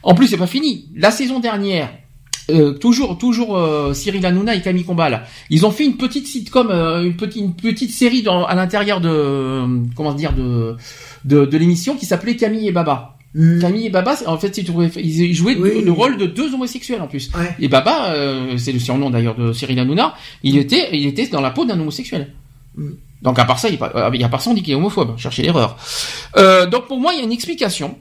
En 0.02 0.14
plus, 0.14 0.28
c'est 0.28 0.38
pas 0.38 0.46
fini. 0.46 0.86
La 0.96 1.10
saison 1.10 1.40
dernière, 1.40 1.90
euh, 2.50 2.72
toujours, 2.72 3.18
toujours 3.18 3.56
euh, 3.56 3.94
Cyril 3.94 4.24
Hanouna 4.26 4.54
et 4.54 4.60
Camille 4.62 4.84
Combal. 4.84 5.22
Ils 5.50 5.64
ont 5.64 5.70
fait 5.70 5.84
une 5.84 5.96
petite 5.96 6.26
sitcom, 6.26 6.68
euh, 6.70 7.04
une 7.04 7.16
petite, 7.16 7.40
une 7.42 7.54
petite 7.54 7.90
série 7.92 8.22
dans, 8.22 8.44
à 8.44 8.54
l'intérieur 8.54 9.00
de, 9.00 9.08
euh, 9.08 9.66
comment 9.94 10.12
dire, 10.14 10.32
de, 10.32 10.76
de, 11.24 11.44
de 11.46 11.58
l'émission 11.58 11.96
qui 11.96 12.06
s'appelait 12.06 12.36
Camille 12.36 12.68
et 12.68 12.72
Baba. 12.72 13.16
Hmm. 13.34 13.60
Camille 13.60 13.86
et 13.86 13.90
Baba, 13.90 14.14
en 14.26 14.36
fait, 14.36 14.58
ils 14.58 14.66
jouaient 15.34 15.56
Oui. 15.56 15.70
le, 15.76 15.80
le 15.80 15.92
rôle 15.92 16.18
de 16.18 16.26
deux 16.26 16.52
homosexuels 16.52 17.00
en 17.00 17.06
plus. 17.06 17.30
Ouais. 17.34 17.54
Et 17.60 17.68
Baba, 17.68 18.12
euh, 18.12 18.58
c'est 18.58 18.72
le 18.72 18.78
surnom 18.78 19.08
d'ailleurs 19.08 19.36
de 19.36 19.52
Cyril 19.54 19.78
Hanouna, 19.78 20.14
il 20.42 20.58
était, 20.58 20.90
il 20.92 21.06
était 21.06 21.28
dans 21.28 21.40
la 21.40 21.50
peau 21.50 21.64
d'un 21.64 21.80
homosexuel. 21.80 22.32
Mm. 22.76 22.90
Donc 23.22 23.38
à 23.38 23.44
part 23.44 23.58
ça, 23.58 23.68
il, 23.68 23.74
y 23.74 23.82
a 23.82 23.88
pas- 23.88 24.10
il 24.12 24.20
y 24.20 24.24
a 24.24 24.28
part 24.28 24.42
ça, 24.42 24.50
on 24.50 24.54
dit 24.54 24.62
qu'il 24.62 24.72
est 24.72 24.76
homophobe. 24.76 25.16
Cherchez 25.16 25.42
l'erreur. 25.42 25.76
Euh, 26.36 26.66
donc 26.66 26.88
pour 26.88 26.98
moi, 27.00 27.12
il 27.14 27.18
y 27.20 27.22
a 27.22 27.24
une 27.24 27.32
explication. 27.32 27.96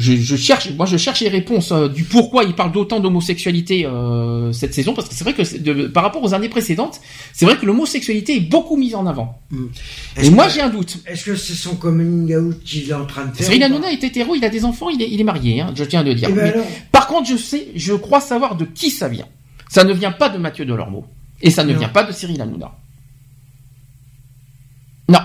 Je, 0.00 0.36
cherche, 0.36 0.70
moi 0.72 0.86
je 0.86 0.96
cherche 0.96 1.20
les 1.20 1.28
réponses 1.28 1.72
euh, 1.72 1.88
du 1.88 2.04
pourquoi 2.04 2.44
il 2.44 2.54
parle 2.54 2.72
d'autant 2.72 3.00
d'homosexualité 3.00 3.86
euh, 3.86 4.52
cette 4.52 4.74
saison, 4.74 4.94
parce 4.94 5.08
que 5.08 5.14
c'est 5.14 5.24
vrai 5.24 5.34
que 5.34 5.86
par 5.88 6.02
rapport 6.02 6.22
aux 6.22 6.34
années 6.34 6.48
précédentes, 6.48 7.00
c'est 7.32 7.44
vrai 7.44 7.56
que 7.56 7.66
l'homosexualité 7.66 8.36
est 8.36 8.40
beaucoup 8.40 8.76
mise 8.76 8.94
en 8.94 9.06
avant. 9.06 9.40
Mm. 9.50 9.66
Et 10.22 10.30
moi 10.30 10.48
j'ai 10.48 10.60
un 10.60 10.70
doute. 10.70 10.98
Est-ce 11.06 11.24
que 11.24 11.36
c'est 11.36 11.54
son 11.54 11.76
coming 11.76 12.34
out 12.34 12.62
qu'il 12.64 12.88
est 12.90 12.94
en 12.94 13.06
train 13.06 13.26
de 13.26 13.36
faire 13.36 13.46
Cyril 13.46 13.62
Hanouna 13.62 13.92
est 13.92 14.02
hétéro, 14.02 14.34
il 14.34 14.44
a 14.44 14.48
des 14.48 14.64
enfants, 14.64 14.90
il 14.90 15.02
est, 15.02 15.10
il 15.10 15.20
est 15.20 15.24
marié, 15.24 15.60
hein, 15.60 15.72
je 15.74 15.84
tiens 15.84 16.00
à 16.00 16.04
le 16.04 16.14
dire. 16.14 16.28
Eh 16.30 16.34
ben 16.34 16.54
par 16.90 17.06
contre, 17.06 17.28
je 17.28 17.36
sais, 17.36 17.68
je 17.74 17.92
crois 17.92 18.20
savoir 18.20 18.56
de 18.56 18.64
qui 18.64 18.90
ça 18.90 19.08
vient. 19.08 19.28
Ça 19.68 19.84
ne 19.84 19.92
vient 19.92 20.12
pas 20.12 20.28
de 20.28 20.38
Mathieu 20.38 20.64
Delormeau. 20.64 21.04
Et 21.42 21.50
ça 21.50 21.64
ne 21.64 21.72
vient 21.72 21.88
pas 21.88 22.04
de 22.04 22.12
Cyril 22.12 22.40
Hanouna. 22.40 22.76
Non. 25.08 25.20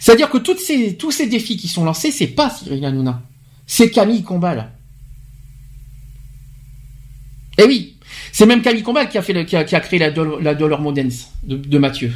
C'est-à-dire 0.00 0.28
que 0.28 0.38
toutes 0.38 0.60
ces, 0.60 0.96
tous 0.96 1.10
ces 1.10 1.26
défis 1.26 1.56
qui 1.56 1.68
sont 1.68 1.84
lancés, 1.84 2.10
c'est 2.10 2.26
pas 2.28 2.50
Cyril 2.50 2.84
Hanouna. 2.84 3.22
C'est 3.68 3.90
Camille 3.90 4.22
Combal. 4.24 4.70
Eh 7.58 7.64
oui, 7.64 7.96
c'est 8.32 8.46
même 8.46 8.62
Camille 8.62 8.82
Combal 8.82 9.08
qui 9.10 9.18
a, 9.18 9.22
fait 9.22 9.44
qui, 9.44 9.56
a, 9.56 9.64
créé 9.64 9.98
la, 9.98 10.10
la 10.40 10.54
Dollar 10.54 10.80
Modens 10.80 11.28
de, 11.44 11.78
Mathieu. 11.78 12.12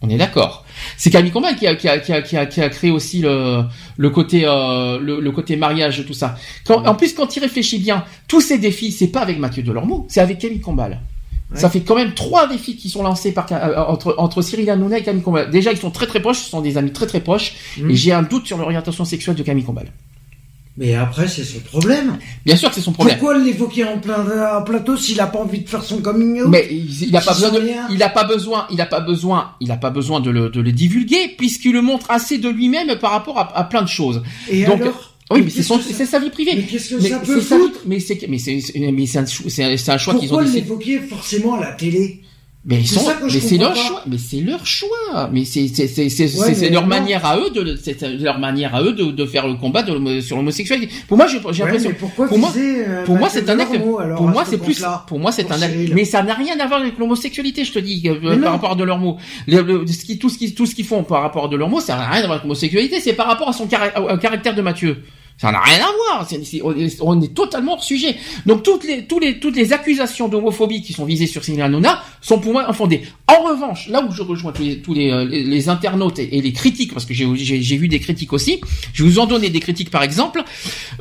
On 0.00 0.08
est 0.08 0.16
d'accord. 0.16 0.64
C'est 0.96 1.10
Camille 1.10 1.30
Combal 1.32 1.54
qui 1.54 1.66
a, 1.66 1.74
qui, 1.76 1.88
a, 1.88 2.68
créé 2.70 2.90
aussi 2.90 3.20
le, 3.20 3.64
le 3.98 4.10
côté 4.10 4.44
euh, 4.46 4.98
le, 4.98 5.30
côté 5.32 5.56
mariage, 5.56 6.02
tout 6.06 6.14
ça. 6.14 6.36
En 6.68 6.94
plus, 6.94 7.12
quand 7.12 7.36
il 7.36 7.40
réfléchit 7.40 7.78
bien, 7.78 8.04
tous 8.26 8.40
ces 8.40 8.58
défis, 8.58 8.90
c'est 8.90 9.08
pas 9.08 9.20
avec 9.20 9.38
Mathieu 9.38 9.62
Delormeau, 9.62 10.06
c'est 10.08 10.20
avec 10.20 10.38
Camille 10.38 10.60
Combal. 10.60 11.00
Ça 11.54 11.70
fait 11.70 11.80
quand 11.80 11.94
même 11.94 12.14
trois 12.14 12.48
défis 12.48 12.76
qui 12.76 12.88
sont 12.88 13.02
lancés 13.02 13.32
par, 13.32 13.46
euh, 13.52 13.84
entre, 13.86 14.14
entre 14.18 14.42
Cyril 14.42 14.68
Hanouna 14.68 14.98
et 14.98 15.02
Camille 15.02 15.22
Combal. 15.22 15.50
Déjà, 15.50 15.72
ils 15.72 15.78
sont 15.78 15.90
très 15.90 16.06
très 16.06 16.20
proches, 16.20 16.38
ce 16.38 16.50
sont 16.50 16.60
des 16.60 16.76
amis 16.76 16.92
très 16.92 17.06
très 17.06 17.20
proches, 17.20 17.54
mmh. 17.78 17.90
et 17.90 17.94
j'ai 17.94 18.12
un 18.12 18.22
doute 18.22 18.46
sur 18.46 18.58
l'orientation 18.58 19.04
sexuelle 19.04 19.36
de 19.36 19.42
Camille 19.44 19.64
Combal. 19.64 19.92
Mais 20.78 20.94
après, 20.94 21.26
c'est 21.26 21.44
son 21.44 21.60
problème. 21.60 22.18
Bien 22.44 22.56
sûr 22.56 22.68
que 22.68 22.74
c'est 22.74 22.82
son 22.82 22.92
problème. 22.92 23.18
Pourquoi 23.18 23.38
l'évoquer 23.38 23.84
en, 23.84 23.98
plein, 23.98 24.60
plateau 24.66 24.96
s'il 24.96 25.20
a 25.20 25.26
pas 25.26 25.38
envie 25.38 25.60
de 25.60 25.68
faire 25.68 25.82
son 25.82 26.02
coming 26.02 26.42
out 26.42 26.48
Mais 26.48 26.68
il 26.70 27.10
n'a 27.10 27.20
pas 27.20 27.32
besoin 27.32 27.50
de, 27.50 27.62
il 27.90 28.02
a 28.02 28.08
pas 28.10 28.24
besoin, 28.24 28.66
il 28.70 28.80
a 28.80 28.86
pas 28.86 29.00
besoin, 29.00 29.52
il 29.60 29.70
a 29.70 29.76
pas 29.76 29.90
besoin 29.90 30.20
de 30.20 30.30
le, 30.30 30.50
de 30.50 30.60
le 30.60 30.72
divulguer 30.72 31.34
puisqu'il 31.38 31.72
le 31.72 31.80
montre 31.82 32.10
assez 32.10 32.36
de 32.36 32.50
lui-même 32.50 32.98
par 32.98 33.10
rapport 33.12 33.38
à, 33.38 33.56
à, 33.56 33.64
plein 33.64 33.82
de 33.82 33.88
choses. 33.88 34.22
Et 34.50 34.64
Donc, 34.64 34.82
alors 34.82 35.16
oui, 35.30 35.42
mais 35.42 35.50
c'est 35.50 36.06
sa 36.06 36.18
vie 36.18 36.30
privée. 36.30 36.52
Mais 36.54 36.62
qu'est-ce 36.62 36.94
que 36.94 37.00
ça 37.00 37.18
peut 37.18 37.40
foutre 37.40 37.80
Mais 37.86 37.98
c'est, 37.98 38.18
mais 38.28 38.38
c'est, 38.38 38.60
mais 38.92 39.06
c'est 39.06 39.18
un, 39.90 39.98
choix 39.98 40.14
qu'ils 40.14 40.32
ont. 40.32 40.36
Pourquoi 40.36 40.44
l'évoquer 40.44 41.00
forcément 41.00 41.54
à 41.54 41.60
la 41.60 41.72
télé? 41.72 42.20
Mais 42.68 42.80
ils 42.80 42.88
sont, 42.88 43.00
mais 43.22 43.30
c'est 43.30 43.58
leur 43.58 43.76
choix, 43.76 44.02
mais 44.08 44.18
c'est 44.18 44.40
leur 44.40 44.66
choix, 44.66 45.30
mais 45.32 45.44
c'est 45.44 45.68
c'est 45.68 45.86
c'est 45.86 46.08
c'est 46.08 46.68
leur 46.70 46.88
manière 46.88 47.24
à 47.24 47.38
eux 47.38 47.50
de 47.50 47.78
c'est 47.80 48.02
leur 48.18 48.40
manière 48.40 48.74
à 48.74 48.82
eux 48.82 48.92
de, 48.92 49.04
de 49.04 49.24
faire 49.24 49.46
le 49.46 49.54
combat 49.54 49.84
de, 49.84 50.20
sur 50.20 50.36
l'homosexualité. 50.36 50.92
Pour 51.06 51.16
moi, 51.16 51.28
j'ai 51.28 51.38
l'impression. 51.38 51.92
pour 51.92 52.38
moi, 52.38 52.52
euh, 52.56 53.04
pour 53.04 53.16
moi, 53.18 53.28
c'est 53.30 53.48
un 53.48 53.60
acte. 53.60 53.78
Pour 54.16 54.28
moi, 54.28 54.44
c'est 54.44 54.58
plus. 54.58 54.84
Pour 55.06 55.20
moi, 55.20 55.30
c'est 55.30 55.52
un 55.52 55.62
acte. 55.62 55.76
Mais 55.94 56.04
ça 56.04 56.24
n'a 56.24 56.34
rien 56.34 56.58
à 56.58 56.66
voir 56.66 56.80
avec 56.80 56.98
l'homosexualité, 56.98 57.64
je 57.64 57.72
te 57.72 57.78
dis, 57.78 58.02
euh, 58.08 58.36
par 58.42 58.52
rapport 58.52 58.72
à 58.72 58.74
de 58.74 58.82
leurs 58.82 58.98
mots. 58.98 59.16
ce 59.46 60.04
qui, 60.04 60.18
tout 60.18 60.28
ce 60.28 60.36
qui, 60.36 60.52
tout 60.52 60.66
ce 60.66 60.74
qu'ils 60.74 60.86
font 60.86 61.04
par 61.04 61.22
rapport 61.22 61.44
à 61.44 61.48
de 61.48 61.56
leurs 61.56 61.68
mots, 61.68 61.80
ça 61.80 61.94
n'a 61.94 62.08
rien 62.08 62.22
à 62.22 62.26
voir 62.26 62.32
avec 62.32 62.42
l'homosexualité. 62.42 62.98
C'est 62.98 63.12
par 63.12 63.28
rapport 63.28 63.48
à 63.48 63.52
son 63.52 63.68
caractère 63.68 64.56
de 64.56 64.62
Mathieu. 64.62 64.96
Ça 65.38 65.52
n'a 65.52 65.60
rien 65.60 65.78
à 65.78 65.92
voir. 65.92 66.28
on 67.02 67.20
est 67.20 67.34
totalement 67.34 67.74
hors 67.74 67.84
sujet. 67.84 68.16
Donc 68.46 68.62
toutes 68.62 68.84
les, 68.84 69.06
toutes 69.06 69.22
les, 69.22 69.38
toutes 69.38 69.56
les 69.56 69.74
accusations 69.74 70.28
d'homophobie 70.28 70.80
qui 70.80 70.94
sont 70.94 71.04
visées 71.04 71.26
sur 71.26 71.44
Cyril 71.44 71.60
Hanouna 71.60 72.02
sont 72.22 72.38
pour 72.38 72.52
moi 72.52 72.68
infondées. 72.68 73.02
En 73.28 73.42
revanche, 73.42 73.88
là 73.88 74.02
où 74.02 74.10
je 74.12 74.22
rejoins 74.22 74.52
tous 74.52 74.62
les, 74.62 74.78
tous 74.80 74.94
les, 74.94 75.10
euh, 75.10 75.24
les, 75.24 75.68
internautes 75.68 76.18
et, 76.18 76.40
les 76.40 76.52
critiques, 76.52 76.94
parce 76.94 77.04
que 77.04 77.12
j'ai 77.12 77.76
vu 77.76 77.88
des 77.88 78.00
critiques 78.00 78.32
aussi, 78.32 78.60
je 78.94 79.04
vous 79.04 79.18
en 79.18 79.26
donner 79.26 79.50
des 79.50 79.60
critiques 79.60 79.90
par 79.90 80.02
exemple. 80.02 80.42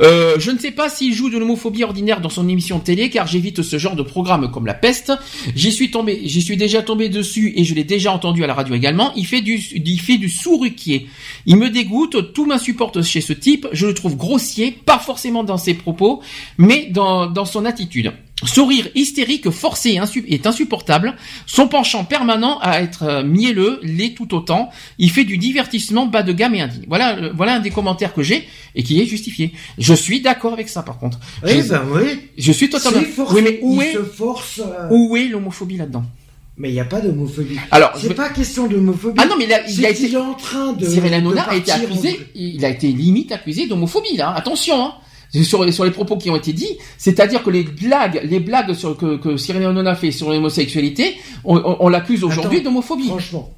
Euh, 0.01 0.35
je 0.37 0.51
ne 0.51 0.59
sais 0.59 0.71
pas 0.71 0.89
s'il 0.89 1.13
joue 1.13 1.29
de 1.29 1.37
l'homophobie 1.37 1.83
ordinaire 1.83 2.19
dans 2.19 2.29
son 2.29 2.49
émission 2.49 2.79
de 2.79 2.83
télé, 2.83 3.09
car 3.09 3.27
j'évite 3.27 3.61
ce 3.61 3.77
genre 3.77 3.95
de 3.95 4.03
programme 4.03 4.51
comme 4.51 4.65
La 4.65 4.73
Peste. 4.73 5.13
J'y 5.55 5.71
suis 5.71 5.91
tombé, 5.91 6.21
j'y 6.25 6.41
suis 6.41 6.57
déjà 6.57 6.81
tombé 6.81 7.07
dessus 7.07 7.53
et 7.55 7.63
je 7.63 7.73
l'ai 7.73 7.85
déjà 7.85 8.11
entendu 8.11 8.43
à 8.43 8.47
la 8.47 8.53
radio 8.53 8.75
également. 8.75 9.13
Il 9.15 9.25
fait 9.25 9.41
du, 9.41 9.55
il 9.55 9.99
fait 10.01 10.17
du 10.17 10.27
sourruquier. 10.27 11.07
Il 11.45 11.55
me 11.55 11.69
dégoûte, 11.69 12.33
tout 12.33 12.45
m'insupporte 12.45 13.01
chez 13.01 13.21
ce 13.21 13.31
type. 13.31 13.67
Je 13.71 13.87
le 13.87 13.93
trouve 13.93 14.17
grossier, 14.25 14.71
pas 14.71 14.99
forcément 14.99 15.43
dans 15.43 15.57
ses 15.57 15.75
propos, 15.75 16.21
mais 16.57 16.87
dans, 16.91 17.27
dans 17.27 17.45
son 17.45 17.63
attitude. 17.65 18.11
Sourire 18.43 18.89
hystérique 18.95 19.49
forcé 19.49 19.97
est 20.27 20.45
insupportable. 20.45 21.15
Son 21.45 21.67
penchant 21.69 22.03
permanent 22.03 22.59
à 22.59 22.81
être 22.81 23.03
euh, 23.03 23.23
mielleux 23.23 23.79
l'est 23.81 24.13
tout 24.13 24.35
autant. 24.35 24.69
Il 24.97 25.09
fait 25.09 25.23
du 25.23 25.37
divertissement 25.37 26.05
bas 26.05 26.21
de 26.21 26.33
gamme 26.33 26.53
et 26.53 26.61
indigne. 26.61 26.85
Voilà, 26.87 27.15
euh, 27.15 27.31
voilà 27.33 27.55
un 27.55 27.59
des 27.61 27.71
commentaires 27.71 28.13
que 28.13 28.23
j'ai 28.23 28.45
et 28.75 28.83
qui 28.83 28.99
est 29.01 29.05
justifié. 29.05 29.53
Je 29.77 29.93
suis 29.93 30.19
d'accord 30.19 30.51
avec 30.51 30.67
ça, 30.67 30.83
par 30.83 30.99
contre. 30.99 31.17
Oui, 31.45 31.61
je, 31.63 31.69
ben 31.69 31.83
oui. 31.93 32.19
Je 32.37 32.51
suis 32.51 32.69
totalement. 32.69 33.01
oui, 33.31 33.41
mais 33.41 33.59
où 33.61 33.81
est, 33.81 33.95
force, 34.03 34.59
euh, 34.59 34.89
où 34.91 35.15
est 35.15 35.29
l'homophobie 35.29 35.77
là-dedans? 35.77 36.03
Mais 36.57 36.69
il 36.69 36.73
n'y 36.73 36.79
a 36.79 36.85
pas 36.85 37.01
d'homophobie. 37.01 37.57
Alors, 37.71 37.91
c'est 37.97 38.13
pas 38.13 38.29
question 38.29 38.67
d'homophobie. 38.67 39.19
Ah 39.21 39.25
non, 39.25 39.35
mais 39.37 39.45
il 39.45 39.53
a, 39.53 39.67
il 39.67 39.85
a 39.85 39.89
été 39.89 40.15
en 40.15 40.33
train 40.33 40.73
de. 40.73 40.85
Cyril 40.85 41.13
Hanouna 41.13 41.43
a 41.43 41.55
été 41.55 41.71
accusé. 41.71 42.19
Il 42.33 42.63
a 42.63 42.69
été 42.69 42.87
limite 42.87 43.31
accusé 43.31 43.67
d'homophobie 43.67 44.17
là. 44.17 44.33
Attention, 44.35 44.85
hein 44.85 44.93
sur, 45.43 45.73
sur 45.73 45.85
les 45.85 45.91
propos 45.91 46.17
qui 46.17 46.29
ont 46.29 46.35
été 46.35 46.53
dits, 46.53 46.77
c'est-à-dire 46.97 47.43
que 47.43 47.49
les 47.49 47.63
blagues, 47.63 48.21
les 48.23 48.39
blagues 48.39 48.73
sur, 48.73 48.95
que, 48.97 49.17
que 49.17 49.37
Cyril 49.37 49.63
Hanouna 49.63 49.95
fait 49.95 50.11
sur 50.11 50.29
l'homosexualité, 50.29 51.15
on, 51.43 51.77
on, 51.79 51.89
l'accuse 51.89 52.23
aujourd'hui 52.23 52.61
d'homophobie. 52.61 53.07
Franchement, 53.07 53.53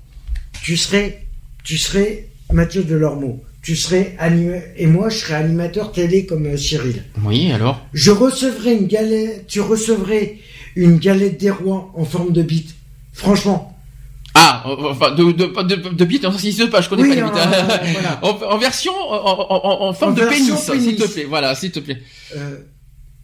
tu 0.64 0.78
serais, 0.78 1.26
tu 1.64 1.78
serais 1.78 2.30
Mathieu 2.52 2.84
Delormeau, 2.84 3.44
tu 3.62 3.76
serais 3.76 4.16
animé, 4.20 4.62
et 4.78 4.88
moi 4.88 5.10
je 5.10 5.18
serais 5.18 5.36
animateur 5.36 5.92
télé 5.92 6.26
comme 6.26 6.46
euh, 6.46 6.58
Cyril. 6.58 7.04
Oui, 7.24 7.52
alors? 7.52 7.86
Je 7.94 8.12
recevrais 8.12 8.76
une 8.76 8.88
galette, 8.88 9.46
tu 9.48 9.62
recevrais 9.62 10.38
une 10.76 10.98
galette 10.98 11.40
des 11.40 11.52
rois 11.52 11.92
en 11.96 12.06
forme 12.06 12.32
de 12.32 12.42
bite. 12.42 12.77
Franchement, 13.18 13.78
ah, 14.40 14.64
enfin, 14.68 15.12
de, 15.12 15.32
de, 15.32 15.64
de, 15.64 15.90
de 15.90 16.06
bite 16.06 16.24
en 16.26 16.38
6 16.38 16.68
pages, 16.70 16.86
je 16.86 16.90
connais 16.90 17.10
pas 17.10 17.16
les 17.16 17.24
bites. 17.24 17.32
Hein. 17.36 18.20
en, 18.22 18.58
version, 18.60 18.92
en, 18.94 19.88
en, 19.88 19.94
forme 19.94 20.14
de 20.14 20.26
pénis, 20.26 20.54
s'il 20.56 20.96
te 20.96 21.08
plaît. 21.08 21.26
Voilà, 21.26 21.56
s'il 21.56 21.72
te 21.72 21.80
plaît. 21.80 22.04
Euh, 22.36 22.58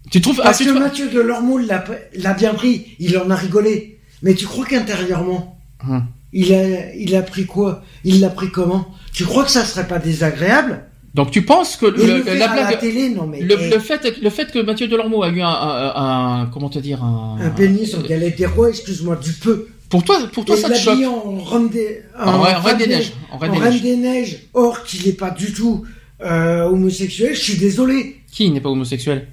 tu 0.09 0.21
trouves 0.21 0.37
Parce 0.37 0.61
ah, 0.61 0.65
que 0.65 0.71
Mathieu 0.71 1.09
de 1.09 1.19
Lormeau 1.19 1.59
l'a 1.59 2.33
bien 2.33 2.55
pris, 2.55 2.95
il 2.97 3.15
en 3.19 3.29
a 3.29 3.35
rigolé. 3.35 3.99
Mais 4.23 4.33
tu 4.33 4.47
crois 4.47 4.65
qu'intérieurement, 4.65 5.59
hum. 5.87 6.03
il 6.31 6.51
a, 6.51 6.95
il 6.95 7.15
a 7.15 7.21
pris 7.21 7.45
quoi? 7.45 7.83
Il 8.03 8.19
l'a 8.19 8.29
pris 8.29 8.49
comment? 8.49 8.87
Tu 9.13 9.23
crois 9.23 9.43
que 9.43 9.51
ça 9.51 9.65
serait 9.65 9.87
pas 9.87 9.99
désagréable? 9.99 10.83
Donc 11.13 11.31
tu 11.31 11.43
penses 11.43 11.75
que 11.75 11.85
le, 11.85 12.23
la 12.37 12.47
blague, 12.47 12.71
la 12.71 12.77
télé, 12.77 13.09
non 13.09 13.27
mais 13.27 13.41
le, 13.41 13.55
le, 13.55 13.79
fait 13.79 14.19
le 14.21 14.29
fait 14.29 14.51
que 14.51 14.59
Mathieu 14.59 14.87
Delormeau 14.87 15.23
a 15.23 15.29
eu 15.29 15.41
un, 15.41 15.47
un, 15.47 16.41
un 16.41 16.45
comment 16.47 16.69
te 16.69 16.79
dire 16.79 17.03
un 17.03 17.37
un 17.39 17.49
pénis 17.49 17.93
en 17.93 18.01
galette 18.01 18.37
des 18.37 18.45
rois, 18.47 18.69
excuse-moi 18.69 19.15
du 19.17 19.33
peu 19.33 19.67
pour 19.93 20.03
toi, 20.03 20.27
pour 20.33 20.43
toi, 20.43 20.57
ça 20.57 20.71
te 20.71 20.75
choque. 20.75 21.03
en 21.03 21.43
Reine 21.43 21.69
des, 21.69 22.01
en, 22.19 22.41
Reine 22.41 22.79
des 22.79 22.87
Neiges. 22.87 23.13
En 23.31 23.37
Reine, 23.37 23.79
des, 23.79 23.95
Neiges. 23.95 24.39
Or 24.55 24.83
qu'il 24.85 25.05
n'est 25.05 25.13
pas 25.13 25.29
du 25.29 25.53
tout 25.53 25.85
euh, 26.23 26.63
homosexuel. 26.63 27.35
Je 27.35 27.39
suis 27.39 27.57
désolé. 27.57 28.15
Qui 28.31 28.49
n'est 28.49 28.59
pas 28.59 28.69
homosexuel? 28.69 29.27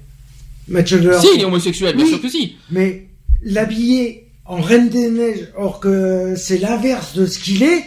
Mathieu 0.67 0.99
Delors. 0.99 1.19
Si, 1.19 1.29
il 1.33 1.41
est 1.41 1.45
homosexuel, 1.45 1.95
bien 1.95 2.05
sûr 2.05 2.21
que 2.21 2.29
si. 2.29 2.57
Mais 2.69 3.07
l'habiller 3.41 4.27
en 4.45 4.61
Reine 4.61 4.89
des 4.89 5.09
Neiges, 5.09 5.47
or 5.57 5.79
que 5.79 6.35
c'est 6.37 6.59
l'inverse 6.59 7.15
de 7.15 7.25
ce 7.25 7.39
qu'il 7.39 7.63
est. 7.63 7.83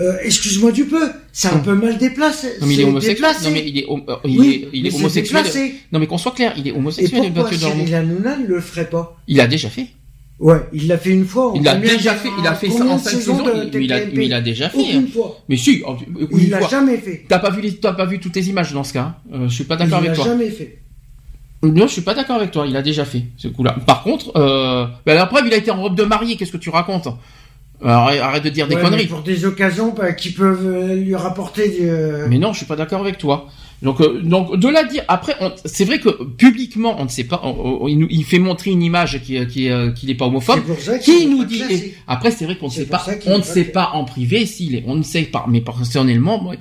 Euh, 0.00 0.16
excuse-moi 0.22 0.72
du 0.72 0.86
peu, 0.86 1.10
c'est 1.30 1.48
un 1.48 1.56
hum. 1.56 1.62
peu 1.62 1.74
mal 1.74 1.98
déplacé. 1.98 2.48
Non 2.60 2.66
mais 2.66 2.74
il 2.74 2.80
est 2.80 2.84
homosexuel. 2.84 3.34
Non 3.44 3.50
mais 3.50 3.64
il 3.68 3.78
est, 3.78 3.86
euh, 3.88 4.16
il 4.24 4.44
est, 4.44 4.68
il 4.72 4.86
est 4.86 4.94
homosexuel. 4.94 5.44
Non 5.92 5.98
mais 5.98 6.06
qu'on 6.06 6.16
soit 6.16 6.32
clair, 6.32 6.54
il 6.56 6.66
est 6.66 6.72
homosexuel. 6.72 7.26
Et 7.26 7.30
pourquoi 7.30 7.52
Cyril 7.52 7.94
Hanouna 7.94 8.38
ne 8.38 8.46
le 8.46 8.60
ferait 8.60 8.88
pas? 8.88 9.16
Il 9.28 9.40
a 9.40 9.46
déjà 9.46 9.68
fait. 9.68 9.88
Ouais, 10.38 10.56
il 10.72 10.86
l'a 10.86 10.96
fait 10.96 11.10
une 11.10 11.26
fois. 11.26 11.52
Il 11.54 11.62
l'a 11.62 11.74
déjà 11.74 12.14
fait. 12.14 12.30
Il 12.38 12.46
a 12.46 12.54
fait 12.54 12.70
ça 12.70 12.84
en 12.86 12.96
cinq 12.96 13.10
saisons. 13.10 13.44
il, 13.74 13.82
il, 13.82 13.92
a, 13.92 14.02
il 14.04 14.32
a 14.32 14.40
déjà 14.40 14.70
fait. 14.70 14.90
Une 14.90 15.02
hein. 15.02 15.06
fois. 15.12 15.38
Mais 15.50 15.58
si, 15.58 15.82
il 16.32 16.48
l'a 16.48 16.66
jamais 16.66 16.96
fait. 16.96 17.26
T'as 17.28 17.38
pas 17.38 17.50
vu 17.50 17.60
les, 17.60 17.76
t'as 17.76 17.92
pas 17.92 18.06
vu 18.06 18.20
toutes 18.20 18.36
les 18.36 18.48
images 18.48 18.72
dans 18.72 18.82
ce 18.82 18.94
cas. 18.94 19.16
Euh, 19.34 19.48
je 19.48 19.54
suis 19.54 19.64
pas 19.64 19.76
d'accord 19.76 19.98
avec 19.98 20.14
toi. 20.14 20.24
Il 20.24 20.28
l'a 20.28 20.36
jamais 20.36 20.50
fait. 20.50 20.78
Non, 21.62 21.86
je 21.86 21.92
suis 21.92 22.00
pas 22.00 22.14
d'accord 22.14 22.36
avec 22.36 22.52
toi. 22.52 22.66
Il 22.66 22.74
a 22.74 22.80
déjà 22.80 23.04
fait 23.04 23.24
ce 23.36 23.48
coup-là. 23.48 23.76
Par 23.86 24.02
contre, 24.02 24.34
euh, 24.36 24.86
ben 25.04 25.14
la 25.14 25.26
preuve, 25.26 25.46
il 25.46 25.52
a 25.52 25.58
été 25.58 25.70
en 25.70 25.82
robe 25.82 25.94
de 25.94 26.04
mariée. 26.04 26.36
Qu'est-ce 26.36 26.52
que 26.52 26.56
tu 26.56 26.70
racontes? 26.70 27.08
Arrête 27.82 28.44
de 28.44 28.50
dire 28.50 28.68
des 28.68 28.76
conneries. 28.76 29.06
pour 29.06 29.22
des 29.22 29.44
occasions 29.44 29.94
bah, 29.96 30.12
qui 30.12 30.30
peuvent 30.30 30.66
euh, 30.66 30.94
lui 30.94 31.14
rapporter. 31.14 31.68
Du... 31.68 31.88
Euh, 31.88 32.26
mais 32.28 32.38
non, 32.38 32.52
je 32.52 32.58
suis 32.58 32.66
pas 32.66 32.76
d'accord 32.76 33.00
avec 33.00 33.18
toi. 33.18 33.48
Donc, 33.82 34.00
euh, 34.00 34.20
donc 34.22 34.56
de 34.56 34.68
la 34.68 34.84
dire. 34.84 35.04
Après, 35.08 35.34
c'est 35.64 35.84
vrai 35.84 35.98
que 36.00 36.22
publiquement, 36.24 36.96
on 36.98 37.04
ne 37.04 37.08
sait 37.08 37.24
pas. 37.24 37.42
il, 37.88 38.24
fait 38.24 38.38
montrer 38.38 38.70
une 38.70 38.82
image 38.82 39.20
qui, 39.22 39.44
qui, 39.46 39.68
qui 39.96 40.06
n'est 40.06 40.14
pas 40.14 40.26
homophobe. 40.26 40.60
qui 41.02 41.26
nous 41.26 41.44
dit. 41.44 41.62
après, 42.06 42.30
c'est 42.30 42.44
vrai 42.44 42.56
qu'on 42.56 42.66
ne 42.66 42.72
sait 42.72 42.86
pas. 42.86 43.04
On 43.26 43.38
ne 43.38 43.42
sait 43.42 43.64
pas 43.64 43.90
en 43.94 44.04
privé 44.04 44.46
s'il 44.46 44.74
est. 44.74 44.84
On 44.86 44.96
ne 44.96 45.02
sait 45.02 45.22
pas. 45.22 45.46
Mais 45.48 45.60
personnellement, 45.60 46.52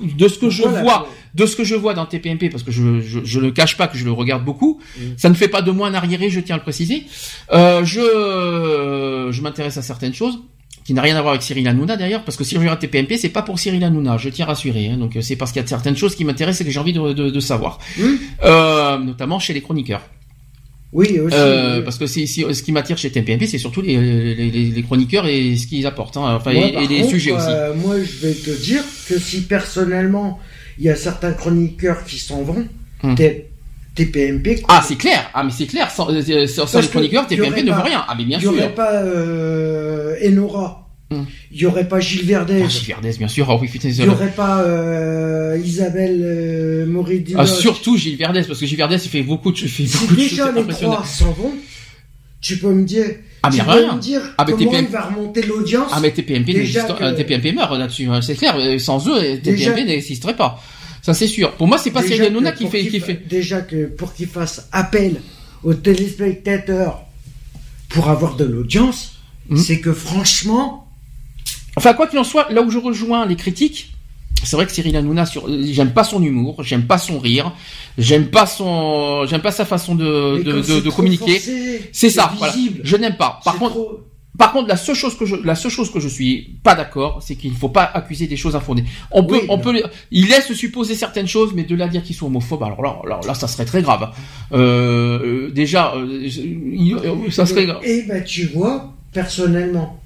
de 0.00 0.28
ce 0.28 0.38
que 0.38 0.50
je 0.50 0.62
vois, 0.62 1.08
de 1.34 1.46
ce 1.46 1.56
que 1.56 1.64
je 1.64 1.74
vois 1.74 1.94
dans 1.94 2.06
TPMP, 2.06 2.50
parce 2.50 2.62
que 2.62 2.72
je, 2.72 3.00
je, 3.00 3.40
ne 3.40 3.50
cache 3.50 3.76
pas 3.76 3.86
que 3.86 3.96
je 3.96 4.04
le 4.04 4.12
regarde 4.12 4.44
beaucoup, 4.44 4.80
mm. 4.96 5.00
ça 5.16 5.28
ne 5.28 5.34
fait 5.34 5.48
pas 5.48 5.62
de 5.62 5.70
moi 5.70 5.88
un 5.88 5.94
arriéré. 5.94 6.28
Je 6.28 6.40
tiens 6.40 6.56
à 6.56 6.58
le 6.58 6.64
préciser. 6.64 7.04
Euh, 7.52 7.84
je, 7.84 9.30
je 9.30 9.42
m'intéresse 9.42 9.76
à 9.76 9.82
certaines 9.82 10.14
choses 10.14 10.40
qui 10.84 10.94
n'a 10.94 11.02
rien 11.02 11.16
à 11.16 11.20
voir 11.22 11.32
avec 11.34 11.42
Cyril 11.42 11.66
Hanouna 11.68 11.96
d'ailleurs, 11.96 12.24
parce 12.24 12.36
que 12.36 12.44
si 12.44 12.54
je 12.56 12.60
regarde 12.60 12.78
TPMP, 12.80 13.16
c'est 13.16 13.28
pas 13.28 13.42
pour 13.42 13.58
Cyril 13.58 13.82
Hanouna, 13.84 14.16
je 14.18 14.28
tiens 14.30 14.46
à 14.46 14.48
rassurer. 14.48 14.88
Hein, 14.88 14.96
donc 14.96 15.16
c'est 15.20 15.36
parce 15.36 15.52
qu'il 15.52 15.62
y 15.62 15.64
a 15.64 15.68
certaines 15.68 15.96
choses 15.96 16.14
qui 16.16 16.24
m'intéressent 16.24 16.62
et 16.62 16.64
que 16.64 16.70
j'ai 16.70 16.80
envie 16.80 16.92
de, 16.92 17.12
de, 17.12 17.30
de 17.30 17.40
savoir, 17.40 17.78
euh, 18.44 18.98
notamment 18.98 19.38
chez 19.38 19.52
les 19.52 19.60
chroniqueurs. 19.60 20.02
Oui, 20.94 21.18
aussi. 21.20 21.34
Euh, 21.34 21.80
Parce 21.80 21.96
que 21.96 22.04
c'est, 22.06 22.26
si- 22.26 22.44
ce 22.52 22.62
qui 22.62 22.70
m'attire 22.70 22.98
chez 22.98 23.10
TPMP, 23.10 23.46
c'est 23.46 23.56
surtout 23.56 23.80
les, 23.80 23.96
les, 24.34 24.50
les, 24.50 24.82
chroniqueurs 24.82 25.26
et 25.26 25.56
ce 25.56 25.66
qu'ils 25.66 25.86
apportent, 25.86 26.18
hein, 26.18 26.34
enfin 26.36 26.52
Moi, 26.52 26.66
et, 26.66 26.86
les 26.86 27.04
sujets 27.04 27.32
aussi. 27.32 27.46
euh, 27.48 27.72
moi, 27.74 27.94
je 27.98 28.26
vais 28.26 28.34
te 28.34 28.50
dire 28.62 28.82
que 29.08 29.18
si 29.18 29.40
personnellement, 29.40 30.38
il 30.78 30.84
y 30.84 30.90
a 30.90 30.96
certains 30.96 31.32
chroniqueurs 31.32 32.04
qui 32.04 32.18
s'en 32.18 32.42
vont. 32.42 32.66
T- 33.16 33.46
TPMP. 33.94 34.62
Ah, 34.68 34.82
c'est 34.86 34.96
clair. 34.96 35.30
Ah, 35.34 35.42
mais 35.44 35.50
c'est 35.50 35.66
clair. 35.66 35.90
Sans, 35.90 36.08
euh, 36.10 36.46
sans, 36.46 36.66
sans 36.66 36.72
Parce 36.72 36.84
les 36.86 36.90
chroniqueurs, 36.90 37.26
que 37.26 37.34
TPMP 37.34 37.62
ne 37.62 37.72
veut 37.72 37.82
rien. 37.82 38.04
Ah, 38.08 38.14
mais 38.16 38.24
bien 38.24 38.38
Il 38.40 38.48
n'y 38.48 38.54
sûr. 38.54 38.62
aurait 38.64 38.74
pas 38.74 38.92
euh, 38.92 40.16
Enora. 40.26 40.78
Hmm. 41.10 41.24
Il 41.50 41.58
n'y 41.58 41.66
aurait 41.66 41.86
pas 41.88 42.00
Gilles 42.00 42.24
Verdez. 42.24 42.62
Ah, 42.64 42.68
Gilles 42.68 42.86
Verdez, 42.88 43.12
bien 43.18 43.28
sûr. 43.28 43.46
Ah 43.50 43.56
oui, 43.60 43.68
putain, 43.68 43.88
Il 43.90 44.02
n'y 44.02 44.08
aurait 44.08 44.30
pas 44.32 44.62
euh, 44.62 45.58
Isabelle 45.62 46.20
euh, 46.24 46.86
Moret 46.86 47.22
Ah, 47.36 47.44
surtout 47.44 47.98
Gilles 47.98 48.16
Verdez, 48.16 48.42
parce 48.44 48.58
que 48.58 48.64
Gilles 48.64 48.78
Verdez, 48.78 48.96
il 48.96 49.10
fait 49.10 49.22
beaucoup 49.22 49.52
de, 49.52 49.58
il 49.58 49.68
fait 49.68 49.86
Si 49.86 49.98
beaucoup 49.98 50.14
de 50.14 50.20
choses 50.22 50.30
déjà 50.30 50.52
les 50.52 50.66
trois 50.66 51.04
s'en 51.04 51.32
vont, 51.32 51.52
tu 52.40 52.56
peux 52.56 52.70
me 52.72 52.84
dire, 52.84 53.04
Ah, 53.42 53.50
mais 53.52 53.58
tu 53.58 53.64
peux 53.64 53.70
rien. 53.72 53.94
me 53.94 54.00
dire 54.00 54.22
Ah, 54.38 54.44
mais 54.46 54.52
comment 54.52 54.70
TPM 54.70 54.84
il 54.86 54.90
va 54.90 55.00
remonter 55.02 55.42
l'audience. 55.42 55.90
Ah, 55.92 56.00
mais 56.00 56.12
TPMP, 56.12 56.46
Déjà 56.54 56.80
n'existe- 56.80 56.98
que- 56.98 57.04
euh, 57.04 57.12
TPMP 57.12 57.52
meurt 57.52 57.78
là-dessus, 57.78 58.06
hein, 58.08 58.22
c'est 58.22 58.34
clair. 58.34 58.56
euh, 58.58 58.78
Sans 58.78 59.06
eux, 59.06 59.12
euh, 59.22 59.36
Déjà- 59.36 59.70
TPMP 59.72 59.84
n'existerait 59.86 60.34
pas. 60.36 60.62
Ça, 61.02 61.14
c'est 61.14 61.26
sûr. 61.26 61.52
Pour 61.56 61.66
moi, 61.66 61.78
c'est 61.78 61.90
pas 61.90 62.02
Cyril 62.02 62.22
Hanouna 62.22 62.52
qui 62.52 62.66
fait, 62.68 62.86
qui. 62.86 63.02
Déjà 63.28 63.60
que 63.60 63.86
pour 63.86 64.14
qu'il 64.14 64.28
fasse 64.28 64.68
appel 64.72 65.20
aux 65.64 65.74
téléspectateurs 65.74 67.02
pour 67.88 68.08
avoir 68.08 68.36
de 68.36 68.44
l'audience, 68.44 69.18
Hmm. 69.48 69.56
c'est 69.56 69.80
que 69.80 69.92
franchement, 69.92 70.88
Enfin, 71.74 71.94
quoi 71.94 72.06
qu'il 72.06 72.18
en 72.18 72.24
soit, 72.24 72.48
là 72.52 72.60
où 72.62 72.70
je 72.70 72.78
rejoins 72.78 73.24
les 73.26 73.34
critiques, 73.34 73.92
c'est 74.44 74.56
vrai 74.56 74.66
que 74.66 74.72
Cyril 74.72 74.94
Hanouna, 74.94 75.24
sur, 75.26 75.46
j'aime 75.64 75.92
pas 75.92 76.04
son 76.04 76.22
humour, 76.22 76.62
j'aime 76.62 76.86
pas 76.86 76.98
son 76.98 77.18
rire, 77.18 77.52
j'aime 77.98 78.26
pas 78.28 78.44
son, 78.46 79.24
j'aime 79.26 79.40
pas 79.40 79.52
sa 79.52 79.64
façon 79.64 79.94
de, 79.94 80.90
communiquer. 80.90 81.40
C'est 81.92 82.10
ça, 82.10 82.32
voilà. 82.38 82.54
Je 82.84 82.96
n'aime 82.96 83.16
pas. 83.16 83.40
Par 83.44 83.56
contre, 83.56 83.72
trop- 83.74 84.00
Par 84.38 84.52
contre, 84.52 84.68
la 84.68 84.76
seule 84.76 84.94
chose 84.94 85.16
que 85.16 85.26
je, 85.26 85.36
la 85.36 85.54
seule 85.54 85.70
chose 85.70 85.92
que 85.92 86.00
je 86.00 86.08
suis 86.08 86.56
pas 86.62 86.74
d'accord, 86.74 87.22
c'est 87.22 87.36
qu'il 87.36 87.52
ne 87.52 87.56
faut 87.56 87.68
pas 87.68 87.84
accuser 87.84 88.26
des 88.26 88.36
choses 88.38 88.56
infondées. 88.56 88.84
On 89.10 89.24
peut, 89.24 89.34
Oui, 89.34 89.46
on 89.50 89.58
non. 89.58 89.62
peut, 89.62 89.82
il 90.10 90.28
laisse 90.28 90.50
supposer 90.54 90.94
certaines 90.94 91.28
choses, 91.28 91.52
mais 91.54 91.64
de 91.64 91.74
là 91.76 91.84
à 91.84 91.88
dire 91.88 92.02
qu'ils 92.02 92.16
sont 92.16 92.26
homophobes, 92.26 92.62
alors 92.62 92.80
là, 92.82 92.98
alors 93.04 93.20
là, 93.26 93.34
ça 93.34 93.46
serait 93.46 93.66
très 93.66 93.82
grave. 93.82 94.10
Euh, 94.52 95.46
euh, 95.48 95.50
déjà, 95.50 95.94
euh, 95.96 96.28
euh, 97.04 97.30
ça 97.30 97.44
serait 97.44 97.66
grave. 97.66 97.82
Et 97.84 98.02
ben 98.08 98.24
tu 98.24 98.46
vois, 98.46 98.94
personnellement, 99.12 100.00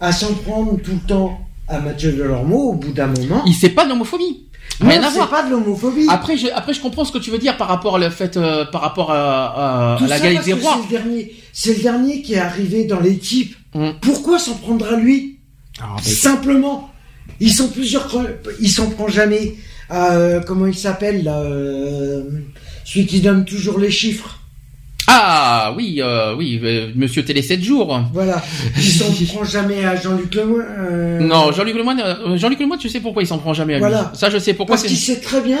à 0.00 0.10
s'en 0.12 0.34
prendre 0.34 0.76
tout 0.82 0.92
le 0.92 1.06
temps 1.06 1.40
à 1.68 1.78
Mathieu 1.78 2.12
Delormeau, 2.12 2.70
au 2.70 2.74
bout 2.74 2.92
d'un 2.92 3.06
moment, 3.06 3.42
Il 3.46 3.54
sait 3.54 3.68
pas 3.70 3.86
d'homophobie. 3.86 4.44
Non, 4.80 4.88
Rien 4.88 5.02
à 5.02 5.10
voir. 5.10 5.28
pas 5.30 5.42
de 5.44 5.50
l'homophobie. 5.50 6.06
Après, 6.08 6.36
je, 6.36 6.46
après, 6.54 6.72
je 6.74 6.80
comprends 6.80 7.04
ce 7.04 7.12
que 7.12 7.18
tu 7.18 7.30
veux 7.30 7.38
dire 7.38 7.56
par 7.56 7.68
rapport 7.68 7.96
à 7.96 7.98
le 7.98 8.10
fait, 8.10 8.36
euh, 8.36 8.64
par 8.64 8.80
rapport 8.80 9.10
à, 9.12 9.94
à, 9.94 9.98
Tout 9.98 10.04
à 10.04 10.08
la 10.08 10.16
ça 10.18 10.22
galette 10.22 10.36
parce 10.36 10.46
des 10.46 10.52
que 10.52 10.60
rois. 10.60 10.78
C'est 10.82 10.92
le 10.96 11.02
dernier, 11.02 11.32
c'est 11.52 11.74
le 11.76 11.82
dernier 11.82 12.22
qui 12.22 12.34
est 12.34 12.38
arrivé 12.38 12.84
dans 12.84 13.00
l'équipe. 13.00 13.54
Hum. 13.74 13.94
Pourquoi 14.00 14.38
s'en 14.38 14.54
prendre 14.54 14.90
à 14.92 14.96
lui? 14.96 15.38
Ah, 15.80 15.96
Simplement, 16.02 16.90
ils 17.40 17.52
sont 17.52 17.68
plusieurs, 17.68 18.08
cre- 18.08 18.28
il 18.60 18.70
s'en 18.70 18.90
prend 18.90 19.08
jamais. 19.08 19.54
à, 19.88 20.12
euh, 20.14 20.40
comment 20.40 20.66
il 20.66 20.74
s'appelle 20.74 21.28
euh, 21.32 22.22
celui 22.84 23.06
qui 23.06 23.20
donne 23.20 23.44
toujours 23.44 23.78
les 23.78 23.90
chiffres. 23.90 24.39
Ah, 25.12 25.74
oui, 25.76 25.96
euh, 26.00 26.36
oui, 26.36 26.60
euh, 26.62 26.86
Monsieur 26.94 27.24
Télé 27.24 27.42
7 27.42 27.60
jours. 27.64 28.00
Voilà, 28.14 28.40
il 28.76 28.82
s'en 28.84 29.10
prend 29.34 29.44
jamais 29.44 29.84
à 29.84 29.96
Jean-Luc 30.00 30.32
Lemoyne. 30.36 30.64
euh, 30.78 31.18
Non, 31.18 31.50
Jean-Luc 31.50 31.74
Lemoyne, 31.74 32.00
Jean-Luc 32.36 32.60
Lemoyne, 32.60 32.78
tu 32.78 32.88
sais 32.88 33.00
pourquoi 33.00 33.24
il 33.24 33.26
s'en 33.26 33.38
prend 33.38 33.52
jamais 33.52 33.74
à 33.74 33.76
lui. 33.78 33.80
Voilà. 33.82 34.12
Ça, 34.14 34.30
je 34.30 34.38
sais 34.38 34.54
pourquoi. 34.54 34.76
parce 34.76 34.86
qu'il 34.86 34.96
sait 34.96 35.16
très 35.20 35.40
bien. 35.40 35.58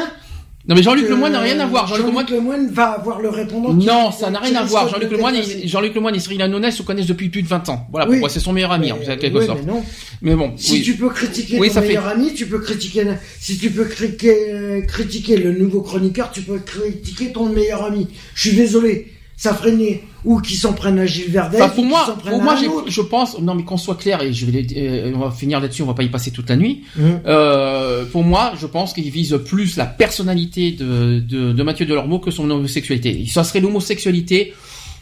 Non, 0.68 0.76
mais 0.76 0.84
Jean-Luc 0.84 1.08
Lemoyne 1.08 1.32
n'a 1.32 1.40
rien 1.40 1.58
à 1.58 1.66
voir. 1.66 1.88
Jean-Luc 1.88 2.06
Lemoyne, 2.06 2.28
Jean-Luc 2.28 2.42
Lemoyne 2.44 2.68
va 2.70 2.90
avoir 2.92 3.20
le 3.20 3.28
répondant. 3.28 3.72
Non, 3.72 4.12
ça 4.12 4.30
n'a 4.30 4.38
rien 4.38 4.54
à 4.54 4.62
voir. 4.62 4.88
Jean-Luc 4.88 5.10
Lemoyne, 5.10 5.34
et, 5.36 5.66
Jean-Luc 5.66 5.96
Lemoyne 5.96 6.14
et 6.14 6.20
Cyril 6.20 6.40
Hanouna 6.42 6.70
se 6.70 6.82
connaissent 6.84 7.06
depuis 7.06 7.28
plus 7.28 7.42
de 7.42 7.48
20 7.48 7.68
ans. 7.70 7.88
Voilà 7.90 8.06
Oui. 8.06 8.16
pourquoi 8.16 8.28
c'est 8.28 8.38
son 8.38 8.52
meilleur 8.52 8.70
ami, 8.70 8.92
en 8.92 8.98
Mais- 9.04 9.16
quelque 9.16 9.38
oui, 9.38 9.46
sorte. 9.46 9.60
mais 9.66 9.72
non. 9.72 9.82
Mais 10.22 10.34
bon, 10.36 10.52
Si 10.56 10.74
oui. 10.74 10.82
tu 10.82 10.94
peux 10.94 11.08
critiquer 11.08 11.56
ton 11.58 11.64
ça 11.74 11.80
fait- 11.82 11.88
meilleur 11.88 12.06
ami, 12.06 12.34
tu 12.34 12.46
peux 12.46 12.60
critiquer. 12.60 13.04
Si 13.40 13.58
tu 13.58 13.70
peux 13.70 13.84
critiquer, 13.86 14.84
critiquer 14.86 15.38
le 15.38 15.58
nouveau 15.58 15.80
chroniqueur, 15.80 16.30
tu 16.30 16.42
peux 16.42 16.58
critiquer 16.58 17.32
ton 17.32 17.46
meilleur 17.48 17.82
ami. 17.84 18.06
Je 18.34 18.48
suis 18.48 18.56
désolé. 18.56 19.10
Ça 19.40 19.54
ferait 19.54 19.72
né- 19.72 20.04
ou 20.22 20.38
qui 20.38 20.54
s'en 20.54 20.74
prennent 20.74 20.98
à 20.98 21.06
Gilles 21.06 21.30
Verdez. 21.30 21.56
Pour 21.74 21.78
ou 21.78 21.86
moi, 21.86 22.14
pour 22.28 22.42
moi, 22.42 22.56
je 22.86 23.00
pense, 23.00 23.40
non 23.40 23.54
mais 23.54 23.62
qu'on 23.62 23.78
soit 23.78 23.94
clair 23.94 24.20
et 24.20 24.34
je 24.34 24.44
vais, 24.44 24.66
euh, 24.76 25.12
on 25.14 25.20
va 25.20 25.30
finir 25.30 25.60
là-dessus, 25.60 25.80
on 25.80 25.86
va 25.86 25.94
pas 25.94 26.02
y 26.02 26.10
passer 26.10 26.30
toute 26.30 26.50
la 26.50 26.56
nuit. 26.56 26.82
Hum. 26.98 27.20
Euh, 27.24 28.04
pour 28.04 28.22
moi, 28.22 28.52
je 28.60 28.66
pense 28.66 28.92
qu'il 28.92 29.08
vise 29.08 29.40
plus 29.46 29.78
la 29.78 29.86
personnalité 29.86 30.72
de, 30.72 31.20
de, 31.20 31.52
de 31.52 31.62
Mathieu 31.62 31.86
Delormeau 31.86 32.18
que 32.18 32.30
son 32.30 32.50
homosexualité. 32.50 33.24
Ça 33.30 33.42
serait 33.42 33.60
l'homosexualité, 33.60 34.52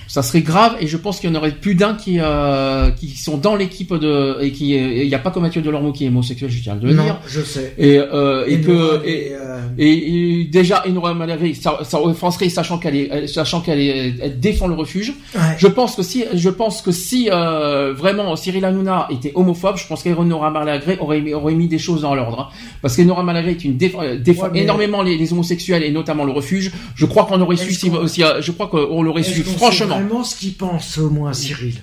ça 0.09 0.23
serait 0.23 0.41
grave 0.41 0.77
et 0.81 0.87
je 0.89 0.97
pense 0.97 1.21
qu'il 1.21 1.31
y 1.31 1.33
en 1.33 1.37
aurait 1.37 1.53
plus 1.53 1.75
d'un 1.77 1.95
qui 1.95 2.17
euh, 2.19 2.91
qui 2.91 3.11
sont 3.17 3.37
dans 3.37 3.55
l'équipe 3.55 3.95
de 3.95 4.39
et 4.41 4.51
qui 4.53 4.71
il 4.75 5.07
n'y 5.07 5.15
a 5.15 5.19
pas 5.19 5.31
que 5.31 5.39
Mathieu 5.39 5.63
Delormeau 5.63 5.93
qui 5.93 6.05
est 6.05 6.09
homosexuel, 6.09 6.51
je 6.51 6.63
tiens 6.63 6.73
à 6.73 6.77
le 6.85 6.93
Non, 6.95 7.05
dire. 7.05 7.21
je 7.29 7.41
sais. 7.43 7.75
Et, 7.79 7.99
euh, 7.99 8.45
et, 8.49 8.61
que 8.61 8.71
Nora, 8.73 9.05
et, 9.05 9.33
euh, 9.33 9.61
et, 9.79 10.41
et 10.41 10.45
déjà 10.45 10.83
Enora 10.89 11.15
Malagry, 11.15 11.55
ça, 11.55 11.79
ça 11.85 12.01
offenserait, 12.03 12.49
sachant 12.49 12.79
qu'elle 12.79 12.97
est, 12.97 13.27
sachant 13.29 13.61
qu'elle 13.61 13.81
est, 13.81 14.15
elle 14.21 14.41
défend 14.41 14.67
le 14.67 14.75
refuge. 14.75 15.13
ouais. 15.35 15.41
Je 15.59 15.67
pense 15.69 15.95
que 15.95 16.03
si, 16.03 16.25
je 16.35 16.49
pense 16.49 16.81
que 16.83 16.91
si 16.93 17.29
euh, 17.31 17.93
vraiment 17.95 18.35
Cyril 18.37 18.65
Hanouna 18.65 19.09
était 19.11 19.33
homophobe, 19.35 19.77
je 19.77 19.87
pense 19.87 20.03
qu'Enora 20.03 20.51
Malagré 20.51 20.97
aurait, 21.01 21.21
mis- 21.21 21.35
aurait 21.35 21.55
mis 21.55 21.69
des 21.69 21.79
choses 21.79 22.03
dans 22.03 22.15
l'ordre. 22.15 22.41
hein. 22.51 22.55
Parce 22.83 22.97
qu'Enora 22.97 23.23
Malagré 23.23 23.51
est 23.53 23.65
une 23.65 23.77
défend, 23.77 24.03
euh, 24.03 24.17
défend 24.17 24.45
Ouais, 24.45 24.51
mais- 24.55 24.63
énormément 24.63 25.03
les, 25.03 25.17
les 25.19 25.33
homosexuels 25.33 25.83
et 25.83 25.91
notamment 25.91 26.25
le 26.25 26.33
refuge. 26.33 26.73
Je 26.95 27.05
crois 27.07 27.25
qu'on 27.25 27.41
aurait 27.41 27.57
su, 27.57 27.75
si, 27.75 27.91
si, 28.07 28.25
euh, 28.25 28.41
je 28.41 28.53
crois 28.53 28.69
qu'on 28.69 29.03
l'aurait 29.03 29.23
su, 29.23 29.43
franchement. 29.43 29.98
Ce 30.25 30.37
qu'il 30.37 30.55
pense 30.55 30.99
au 30.99 31.11
moins, 31.11 31.33
Cyril. 31.33 31.77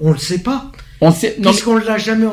On 0.00 0.12
le 0.12 0.18
sait 0.18 0.38
pas. 0.38 0.72
On 1.00 1.12
sait, 1.12 1.36
non, 1.38 1.50
Puisqu'on 1.50 1.76
l'a 1.76 1.98
jamais. 1.98 2.26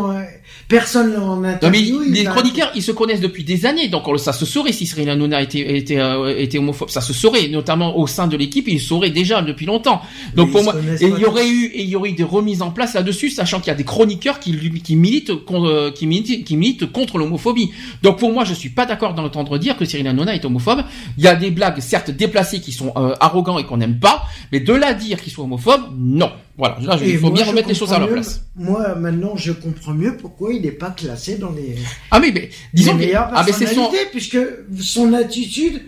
Personne 0.72 1.12
l'a 1.14 1.22
en 1.22 1.36
Non 1.36 1.52
mais 1.70 1.82
il 1.82 2.00
les 2.14 2.24
l'a- 2.24 2.32
chroniqueurs 2.32 2.72
ils 2.76 2.82
se 2.82 2.92
connaissent 2.92 3.20
depuis 3.20 3.44
des 3.44 3.66
années 3.66 3.90
donc 3.90 4.08
on 4.08 4.18
ça 4.18 4.34
se 4.34 4.46
saurait 4.46 4.72
si 4.72 4.88
Cyril 4.88 5.10
Hanouna 5.10 5.42
était 5.42 5.78
était 5.78 6.00
euh, 6.00 6.34
était 6.38 6.58
homophobe. 6.58 6.90
Ça 6.90 7.02
se 7.02 7.14
saurait 7.14 7.48
notamment 7.50 7.98
au 7.98 8.08
sein 8.08 8.26
de 8.28 8.38
l'équipe 8.38 8.68
ils 8.68 8.80
sauraient 8.80 9.10
déjà 9.12 9.42
depuis 9.42 9.66
longtemps. 9.66 10.02
Donc 10.36 10.48
Mais 10.48 10.54
pour 10.54 10.64
moi 10.64 10.76
et 11.02 11.06
il 11.08 11.20
y 11.20 11.26
aurait 11.26 11.48
eu 11.50 11.66
et 11.66 11.82
il 11.84 11.90
y 11.90 11.96
aurait 11.96 12.10
eu 12.10 12.14
des 12.14 12.24
remises 12.24 12.62
en 12.62 12.72
place 12.72 12.94
là-dessus 12.96 13.30
sachant 13.30 13.60
qu'il 13.60 13.68
y 13.68 13.72
a 13.72 13.76
des 13.76 13.84
chroniqueurs 13.84 14.40
qui 14.40 14.54
lui- 14.54 14.82
qui 14.82 14.96
militent 14.96 15.32
euh, 15.52 15.92
qui 15.92 16.08
militent 16.08 16.46
qui 16.46 16.56
militent 16.56 16.92
contre 16.92 17.18
l'homophobie. 17.18 17.70
Donc 18.02 18.18
pour 18.18 18.32
moi 18.32 18.46
je 18.46 18.54
suis 18.54 18.70
pas 18.70 18.86
d'accord 18.86 19.14
d'entendre 19.14 19.58
dire 19.58 19.76
que 19.78 19.86
Cyril 19.86 20.08
Hanouna 20.08 20.34
est 20.36 20.46
homophobe. 20.46 20.84
Il 21.18 21.24
y 21.24 21.28
a 21.28 21.36
des 21.36 21.52
blagues 21.52 21.80
certes 21.82 22.12
déplacées 22.12 22.62
qui 22.62 22.72
sont 22.72 22.94
euh, 22.96 23.14
arrogants 23.20 23.60
et 23.60 23.66
qu'on 23.66 23.78
n'aime 23.78 24.00
pas 24.00 24.24
mais 24.54 24.62
de 24.62 24.74
là 24.74 24.88
à 24.88 24.94
dire 24.94 25.22
qu'il 25.22 25.34
soit 25.34 25.44
homophobe 25.44 25.82
non 25.98 26.32
voilà 26.58 26.78
là 26.82 26.98
il 27.02 27.18
faut 27.18 27.28
moi, 27.28 27.36
bien 27.36 27.46
remettre 27.46 27.68
les 27.70 27.74
choses 27.76 27.94
à 27.94 28.00
leur 28.00 28.08
mieux- 28.08 28.14
place 28.14 28.42
Moi, 28.56 28.96
maintenant, 28.96 29.36
je 29.36 29.52
comprends 29.52 29.94
mieux 29.94 30.18
pourquoi 30.18 30.54
il 30.54 30.62
n'est 30.62 30.72
pas 30.72 30.92
classé 30.92 31.38
dans 31.38 31.52
les, 31.52 31.78
ah 32.12 32.20
mais, 32.20 32.32
mais 32.32 32.50
disons 32.74 32.94
les 32.94 33.00
que 33.00 33.06
meilleures 33.06 33.30
ah 33.34 33.44
mais 33.46 33.52
c'est 33.52 33.68
son 33.68 33.76
personnalités, 33.90 34.10
puisque 34.12 34.38
son 34.82 35.14
attitude 35.14 35.82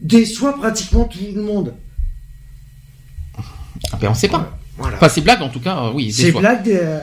déçoit 0.00 0.56
pratiquement 0.56 1.04
tout 1.04 1.18
le 1.34 1.42
monde. 1.42 1.74
ah, 3.36 3.96
ben, 4.00 4.10
on 4.10 4.14
sait 4.14 4.28
pas 4.28 4.58
Voilà. 4.76 4.96
Enfin, 4.96 5.08
ces 5.08 5.20
blagues, 5.22 5.42
en 5.42 5.48
tout 5.48 5.60
cas, 5.60 5.76
euh, 5.84 5.92
oui. 5.92 6.12
Ces 6.12 6.30
blagues 6.32 6.68
euh, 6.70 7.00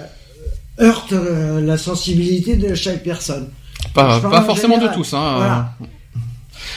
heurtent 0.79 1.13
euh, 1.13 1.59
la 1.61 1.77
sensibilité 1.77 2.55
de 2.55 2.73
chaque 2.73 3.03
personne. 3.03 3.49
Pas, 3.93 4.19
forcément 4.45 4.77
de 4.77 4.87
tous. 4.87 5.13
Hein. 5.13 5.35
Voilà. 5.37 5.73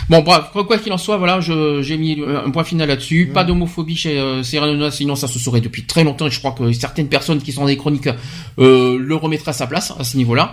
Bon, 0.08 0.20
bref, 0.22 0.44
quoi 0.52 0.78
qu'il 0.78 0.92
en 0.92 0.98
soit, 0.98 1.16
voilà, 1.16 1.40
je- 1.40 1.82
j'ai 1.82 1.96
mis 1.96 2.18
un 2.44 2.50
point 2.50 2.64
final 2.64 2.88
là-dessus. 2.88 3.30
Pas 3.32 3.44
d'homophobie 3.44 3.96
chez 3.96 4.18
euh, 4.18 4.42
Hanouna, 4.54 4.90
sinon 4.90 5.14
ça 5.16 5.28
se 5.28 5.38
saurait 5.38 5.60
depuis 5.60 5.84
très 5.84 6.04
longtemps. 6.04 6.26
Et 6.26 6.30
je 6.30 6.38
crois 6.38 6.52
que 6.52 6.72
certaines 6.72 7.08
personnes 7.08 7.40
qui 7.40 7.52
sont 7.52 7.64
des 7.66 7.76
chroniqueurs 7.76 8.16
euh, 8.58 8.98
le 8.98 9.14
remettraient 9.16 9.50
à 9.50 9.54
sa 9.54 9.66
place 9.66 9.92
à 9.98 10.04
ce 10.04 10.16
niveau-là. 10.16 10.52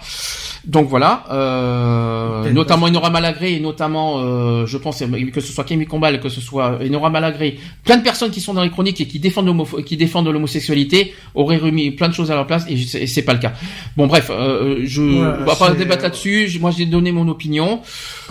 Donc 0.67 0.88
voilà, 0.90 1.24
euh, 1.31 2.51
notamment 2.51 2.88
Enora 2.88 3.10
Malagré 3.12 3.53
et 3.53 3.60
notamment, 3.60 4.17
euh, 4.19 4.65
je 4.65 4.78
pense 4.78 5.03
que 5.33 5.42
ce 5.42 5.53
soit 5.53 5.64
Camille 5.64 5.85
Combal, 5.85 6.19
que 6.19 6.30
ce 6.30 6.42
soit 6.42 6.80
Enora 6.83 7.10
Malagré, 7.12 7.58
plein 7.83 7.98
de 7.98 8.03
personnes 8.03 8.31
qui 8.31 8.42
sont 8.42 8.53
dans 8.53 8.64
les 8.64 8.72
chroniques 8.72 8.99
et 8.99 9.06
qui 9.06 9.19
défendent 9.19 9.53
qui 9.85 9.96
défendent 9.96 10.28
l'homosexualité 10.28 11.14
auraient 11.35 11.58
remis 11.58 11.92
plein 11.92 12.08
de 12.10 12.14
choses 12.14 12.31
à 12.31 12.35
leur 12.35 12.48
place 12.48 12.65
et 12.67 12.78
c'est- 12.78 13.03
et 13.03 13.08
c'est 13.08 13.22
pas 13.22 13.33
le 13.33 13.40
cas. 13.40 13.53
Bon 13.96 14.08
bref, 14.08 14.31
euh, 14.31 14.81
je 14.85 15.01
on 15.42 15.46
va 15.46 15.56
pas 15.56 15.69
débattre 15.78 16.03
là-dessus. 16.03 16.58
Moi 16.60 16.72
j'ai 16.76 16.85
donné 16.88 17.12
mon 17.12 17.28
opinion. 17.28 17.81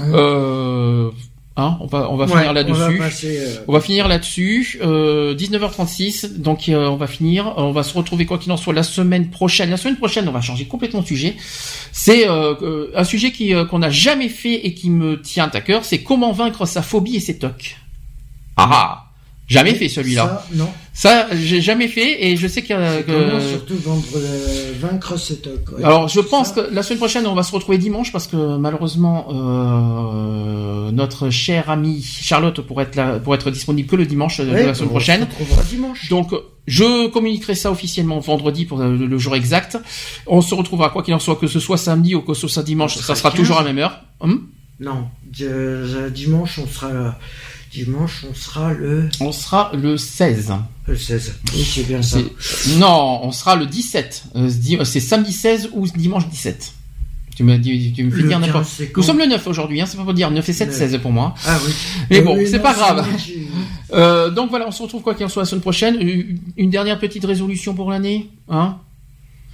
Euh, 0.00 1.10
hein, 1.56 1.76
on 1.80 1.86
va 1.86 2.10
on 2.10 2.16
va 2.16 2.24
Ouais, 2.26 2.30
finir 2.32 2.52
là-dessus. 2.52 3.26
euh, 3.26 3.56
On 3.68 3.72
va 3.72 3.80
finir 3.80 4.08
là-dessus. 4.08 4.78
Euh, 4.82 5.34
19h36, 5.34 6.38
donc 6.38 6.68
euh, 6.68 6.86
on 6.88 6.96
va 6.96 7.06
finir. 7.06 7.54
On 7.56 7.72
va 7.72 7.82
se 7.82 7.94
retrouver 7.96 8.26
quoi 8.26 8.38
qu'il 8.38 8.50
en 8.52 8.56
soit 8.56 8.72
la 8.74 8.82
semaine 8.82 9.30
prochaine. 9.30 9.70
La 9.70 9.76
semaine 9.76 9.96
prochaine, 9.96 10.28
on 10.28 10.32
va 10.32 10.40
changer 10.40 10.66
complètement 10.66 11.00
de 11.02 11.06
sujet. 11.06 11.36
C'est 11.92 12.28
euh, 12.28 12.54
euh, 12.62 12.90
un 12.94 13.04
sujet 13.04 13.30
qui 13.32 13.54
euh, 13.54 13.64
qu'on 13.64 13.78
n'a 13.80 13.90
jamais 13.90 14.28
fait 14.28 14.66
et 14.66 14.74
qui 14.74 14.90
me 14.90 15.20
tient 15.20 15.50
à 15.52 15.60
cœur. 15.60 15.84
C'est 15.84 16.02
comment 16.02 16.32
vaincre 16.32 16.66
sa 16.66 16.82
phobie 16.82 17.16
et 17.16 17.20
ses 17.20 17.38
tocs. 17.38 17.76
Ah 18.56 18.68
ah. 18.72 19.03
Jamais 19.46 19.74
fait 19.74 19.88
celui-là. 19.88 20.46
Ça, 20.48 20.56
non. 20.56 20.68
Ça, 20.94 21.26
j'ai 21.34 21.60
jamais 21.60 21.88
fait 21.88 22.24
et 22.24 22.36
je 22.36 22.46
sais 22.46 22.62
qu'il 22.62 22.70
y 22.70 22.78
a 22.78 23.02
que... 23.02 23.40
surtout 23.40 23.76
vendre, 23.76 24.04
euh, 24.16 24.72
vaincre 24.80 25.18
cet 25.18 25.48
Alors, 25.82 26.08
je 26.08 26.20
pense 26.20 26.52
que 26.52 26.60
la 26.72 26.82
semaine 26.82 26.98
prochaine, 26.98 27.26
on 27.26 27.34
va 27.34 27.42
se 27.42 27.52
retrouver 27.52 27.76
dimanche 27.76 28.10
parce 28.10 28.26
que 28.26 28.56
malheureusement, 28.56 29.26
euh, 29.30 30.92
notre 30.92 31.28
chère 31.28 31.68
amie 31.68 32.02
Charlotte 32.02 32.60
pourrait 32.62 32.84
être 32.84 32.96
là, 32.96 33.18
pour 33.18 33.34
être 33.34 33.50
disponible 33.50 33.88
que 33.88 33.96
le 33.96 34.06
dimanche 34.06 34.40
de 34.40 34.50
la 34.50 34.72
semaine 34.72 34.90
prochaine. 34.90 35.26
dimanche. 35.68 36.08
Donc, 36.08 36.32
je 36.66 37.08
communiquerai 37.08 37.54
ça 37.54 37.70
officiellement 37.70 38.20
vendredi 38.20 38.64
pour 38.64 38.78
le, 38.78 39.18
jour 39.18 39.36
exact. 39.36 39.76
On 40.26 40.40
se 40.40 40.54
retrouvera 40.54 40.88
quoi 40.88 41.02
qu'il 41.02 41.12
en 41.12 41.18
soit, 41.18 41.36
que 41.36 41.48
ce 41.48 41.60
soit 41.60 41.76
samedi 41.76 42.14
ou 42.14 42.22
que 42.22 42.32
ce 42.32 42.48
soit 42.48 42.62
dimanche, 42.62 42.96
ça 42.96 43.14
sera 43.14 43.30
toujours 43.30 43.58
à 43.58 43.62
la 43.62 43.72
même 43.72 43.78
heure. 43.78 44.00
Hum? 44.20 44.48
Non, 44.80 45.08
dimanche, 45.30 46.58
on 46.58 46.66
sera 46.66 47.18
Dimanche, 47.74 48.24
on 48.30 48.34
sera 48.34 48.72
le. 48.72 49.08
On 49.20 49.32
sera 49.32 49.72
le 49.74 49.96
16. 49.96 50.54
Le 50.86 50.96
16. 50.96 51.34
Oui, 51.54 51.64
c'est 51.64 51.82
bien 51.82 52.02
ça. 52.02 52.18
Non, 52.78 53.20
on 53.24 53.32
sera 53.32 53.56
le 53.56 53.66
17. 53.66 54.24
Euh, 54.36 54.48
euh, 54.48 54.84
c'est 54.84 55.00
samedi 55.00 55.32
16 55.32 55.70
ou 55.72 55.86
dimanche 55.88 56.28
17. 56.28 56.72
Tu 57.34 57.42
me, 57.42 57.56
dis, 57.58 57.92
tu 57.92 58.04
me 58.04 58.12
fais 58.12 58.22
dire 58.22 58.38
n'importe 58.38 58.68
Nous 58.94 59.02
sommes 59.02 59.18
le 59.18 59.26
9 59.26 59.44
aujourd'hui, 59.48 59.80
hein, 59.80 59.86
c'est 59.86 59.96
pas 59.96 60.04
pour 60.04 60.14
dire 60.14 60.30
9 60.30 60.48
et 60.48 60.52
7, 60.52 60.72
16 60.72 60.98
pour 60.98 61.10
moi. 61.10 61.34
Ah 61.44 61.58
oui. 61.66 61.72
Mais 62.10 62.20
bon, 62.20 62.38
c'est 62.46 62.60
pas 62.60 62.74
grave. 62.74 63.04
Euh, 63.92 64.30
donc 64.30 64.50
voilà, 64.50 64.68
on 64.68 64.70
se 64.70 64.82
retrouve 64.82 65.02
quoi 65.02 65.16
qu'il 65.16 65.26
en 65.26 65.28
soit 65.28 65.42
la 65.42 65.46
semaine 65.46 65.60
prochaine. 65.60 65.98
Une 66.56 66.70
dernière 66.70 67.00
petite 67.00 67.24
résolution 67.24 67.74
pour 67.74 67.90
l'année, 67.90 68.28
hein? 68.48 68.78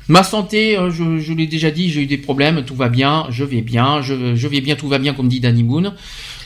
Ma 0.09 0.25
santé, 0.25 0.77
je, 0.91 1.21
je 1.21 1.33
l'ai 1.33 1.47
déjà 1.47 1.71
dit, 1.71 1.89
j'ai 1.89 2.03
eu 2.03 2.07
des 2.07 2.19
problèmes, 2.19 2.65
tout 2.65 2.75
va 2.75 2.89
bien, 2.89 3.27
je 3.31 3.45
vais 3.45 3.63
bien, 3.63 4.03
je, 4.03 4.35
je 4.35 4.49
vais 4.49 4.61
bien, 4.61 4.75
tout 4.75 4.89
va 4.89 4.99
bien, 4.99 5.15
comme 5.15 5.29
dit 5.29 5.41
Danny 5.41 5.63
Moon. 5.63 5.95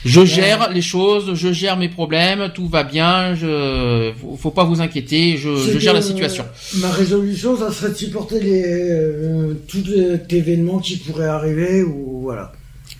Je 0.05 0.23
gère 0.23 0.69
les 0.71 0.83
choses, 0.83 1.33
je 1.33 1.51
gère 1.51 1.77
mes 1.77 1.89
problèmes, 1.89 2.51
tout 2.53 2.67
va 2.67 2.83
bien, 2.83 3.33
je 3.33 4.11
faut 4.37 4.51
pas 4.51 4.63
vous 4.63 4.79
inquiéter, 4.79 5.35
je, 5.37 5.79
gère 5.79 5.95
la 5.95 6.01
situation. 6.03 6.45
ma 6.75 6.91
résolution, 6.91 7.57
ça 7.57 7.71
serait 7.71 7.89
de 7.89 7.95
supporter 7.95 8.39
les 8.39 8.63
euh, 8.65 9.55
tous 9.67 9.83
les 9.87 10.37
événements 10.37 10.77
qui 10.77 10.97
pourraient 10.97 11.25
arriver 11.25 11.81
ou 11.81 12.21
voilà. 12.21 12.53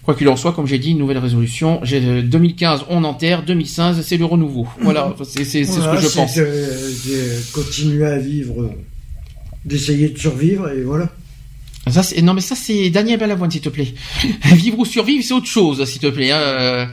Quoi 0.03 0.15
qu'il 0.15 0.27
en 0.29 0.35
soit, 0.35 0.53
comme 0.53 0.67
j'ai 0.67 0.79
dit, 0.79 0.91
une 0.91 0.99
nouvelle 0.99 1.17
résolution. 1.19 1.79
J'ai 1.83 2.21
2015, 2.21 2.81
euh, 2.81 2.83
on 2.89 3.03
enterre. 3.03 3.43
2016, 3.43 4.01
c'est 4.01 4.17
le 4.17 4.25
renouveau. 4.25 4.67
Voilà, 4.81 5.15
c'est 5.23 5.43
ce 5.45 5.57
que 5.57 6.01
je 6.01 6.15
pense. 6.15 6.35
de 6.35 7.53
continuer 7.53 8.05
à 8.05 8.17
vivre, 8.17 8.71
d'essayer 9.63 10.09
de 10.09 10.17
survivre 10.17 10.69
et 10.69 10.81
voilà. 10.81 11.09
Ça, 11.87 12.01
non, 12.23 12.33
mais 12.33 12.41
ça, 12.41 12.55
c'est 12.55 12.89
Daniel 12.89 13.19
Balavoine, 13.19 13.51
s'il 13.51 13.61
te 13.61 13.69
plaît. 13.69 13.93
Vivre 14.43 14.79
ou 14.79 14.85
survivre, 14.85 15.23
c'est 15.23 15.33
autre 15.33 15.45
chose, 15.45 15.85
s'il 15.85 16.01
te 16.01 16.07
plaît. 16.07 16.31
Hein. 16.31 16.89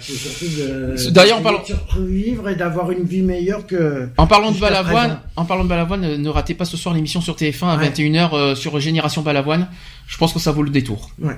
D'ailleurs, 1.10 1.38
en 1.38 1.42
parlant 1.42 1.64
survivre 1.64 2.48
et 2.50 2.56
d'avoir 2.56 2.90
une 2.90 3.04
vie 3.04 3.22
meilleure 3.22 3.66
que. 3.66 4.08
En 4.18 4.26
parlant 4.26 4.50
de 4.52 4.58
Balavoine, 4.58 5.20
en 5.36 5.44
parlant 5.44 5.64
de 5.64 5.68
Balavoine, 5.68 6.16
ne 6.16 6.28
ratez 6.28 6.54
pas 6.54 6.66
ce 6.66 6.76
soir 6.76 6.94
l'émission 6.94 7.20
sur 7.20 7.36
TF1 7.36 7.68
à 7.68 7.76
21h 7.78 8.30
euh, 8.34 8.54
sur 8.54 8.78
Génération 8.80 9.22
Balavoine. 9.22 9.68
Je 10.06 10.18
pense 10.18 10.32
que 10.32 10.38
ça 10.38 10.52
vaut 10.52 10.62
le 10.62 10.70
détour. 10.70 11.10
Ouais. 11.20 11.36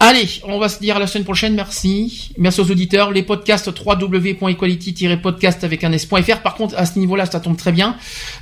Allez, 0.00 0.28
on 0.44 0.60
va 0.60 0.68
se 0.68 0.78
dire 0.78 0.96
à 0.96 1.00
la 1.00 1.08
semaine 1.08 1.24
prochaine. 1.24 1.54
Merci. 1.54 2.30
Merci 2.38 2.60
aux 2.60 2.70
auditeurs. 2.70 3.10
Les 3.10 3.24
podcasts 3.24 3.68
www.equality-podcast 3.68 5.64
avec 5.64 5.82
un 5.82 5.90
s.fr. 5.90 6.40
Par 6.40 6.54
contre, 6.54 6.76
à 6.78 6.86
ce 6.86 7.00
niveau-là, 7.00 7.26
ça 7.26 7.40
tombe 7.40 7.56
très 7.56 7.72
bien. 7.72 7.96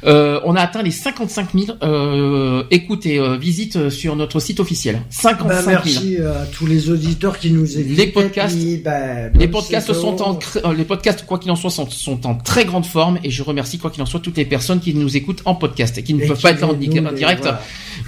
Euh, 0.05 0.39
on 0.45 0.55
a 0.55 0.61
atteint 0.61 0.83
les 0.83 0.91
55 0.91 1.49
000 1.55 1.79
euh, 1.83 2.65
écoutes 2.71 3.07
et 3.07 3.19
euh, 3.19 3.39
visites 3.39 3.89
sur 3.89 4.17
notre 4.17 4.39
site 4.39 4.61
officiel. 4.61 5.01
55 5.09 5.49
000. 5.49 5.65
Bah, 5.65 5.65
merci 5.73 6.19
à 6.19 6.45
tous 6.45 6.67
les 6.67 6.91
auditeurs 6.91 7.39
qui 7.39 7.51
nous 7.51 7.79
écoutent. 7.79 7.97
Les 7.97 8.07
podcasts, 8.09 8.83
bah, 8.85 9.29
les 9.35 9.49
podcasts 9.49 9.95
sont 9.95 10.21
en, 10.23 10.39
euh, 10.57 10.75
les 10.75 10.85
podcasts, 10.85 11.25
quoi 11.25 11.39
qu'il 11.39 11.51
en 11.51 11.57
soit, 11.57 11.71
sont, 11.71 11.89
sont, 11.89 12.27
en 12.27 12.35
très 12.35 12.67
grande 12.67 12.85
forme 12.85 13.19
et 13.25 13.31
je 13.31 13.43
remercie, 13.43 13.79
quoi 13.79 13.91
qu'il 13.91 14.03
en 14.03 14.07
soit, 14.07 14.21
toutes 14.21 14.37
les 14.37 14.45
personnes 14.45 14.81
qui 14.81 14.93
nous 14.93 15.17
écoutent 15.17 15.41
en 15.47 15.55
podcast 15.55 15.97
et 15.97 16.03
qui 16.03 16.13
ne 16.13 16.27
peuvent 16.27 16.41
pas 16.41 16.51
être 16.51 16.65
en, 16.65 16.75
direct. 16.75 17.49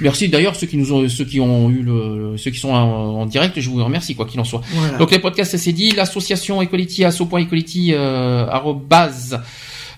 Merci 0.01 0.29
d'ailleurs 0.29 0.57
ceux 0.57 0.67
qui 0.67 0.77
nous 0.77 0.93
ont, 0.93 1.09
ceux 1.09 1.25
qui 1.25 1.41
ont 1.41 1.71
eu 1.71 1.83
le, 1.83 2.35
ceux 2.37 2.51
qui 2.51 2.59
sont 2.59 2.71
en, 2.71 3.27
direct. 3.27 3.59
Je 3.61 3.69
vous 3.69 3.83
remercie 3.83 4.15
quoi 4.15 4.27
qu'il 4.27 4.41
en 4.41 4.45
soit. 4.45 4.63
Donc 4.99 5.11
les 5.11 5.19
podcasts 5.19 5.57
c'est 5.57 5.73
dit. 5.73 5.93
L'association 5.93 6.63
Equality 6.63 7.05
asso.equality 7.05 7.93
euh, 7.93 8.47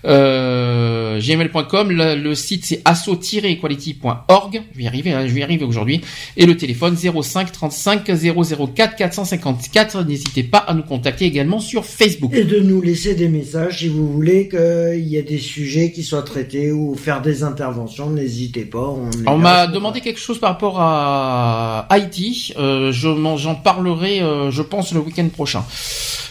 euh, 0.05 1.19
gmail.com. 1.19 1.91
Le, 1.91 2.35
site 2.35 2.65
c'est 2.65 2.81
asso-equality.org. 2.85 4.61
Je 4.71 4.77
vais 4.77 4.83
y 4.83 4.87
arriver, 4.87 5.11
hein, 5.11 5.27
je 5.27 5.33
vais 5.33 5.41
y 5.41 5.43
arriver 5.43 5.65
aujourd'hui. 5.65 6.01
Et 6.37 6.45
le 6.45 6.57
téléphone 6.57 6.95
05 6.95 7.51
35 7.51 8.03
004 8.05 8.95
454. 8.95 10.03
N'hésitez 10.03 10.43
pas 10.43 10.59
à 10.59 10.73
nous 10.73 10.83
contacter 10.83 11.25
également 11.25 11.59
sur 11.59 11.85
Facebook. 11.85 12.33
Et 12.33 12.43
de 12.43 12.59
nous 12.59 12.81
laisser 12.81 13.15
des 13.15 13.29
messages 13.29 13.79
si 13.79 13.87
vous 13.87 14.11
voulez 14.11 14.47
qu'il 14.47 15.07
y 15.07 15.17
ait 15.17 15.23
des 15.23 15.37
sujets 15.37 15.91
qui 15.91 16.03
soient 16.03 16.23
traités 16.23 16.71
ou 16.71 16.95
faire 16.95 17.21
des 17.21 17.43
interventions. 17.43 18.09
N'hésitez 18.09 18.65
pas. 18.65 18.93
On, 19.27 19.37
m'a 19.37 19.67
demandé 19.67 20.01
quelque 20.01 20.19
chose 20.19 20.39
par 20.39 20.51
rapport 20.51 20.79
à 20.79 21.87
Haïti. 21.89 22.53
Euh, 22.57 22.91
j'en 22.91 23.55
parlerai, 23.55 24.21
euh, 24.21 24.51
je 24.51 24.61
pense, 24.61 24.93
le 24.93 24.99
week-end 24.99 25.27
prochain 25.29 25.63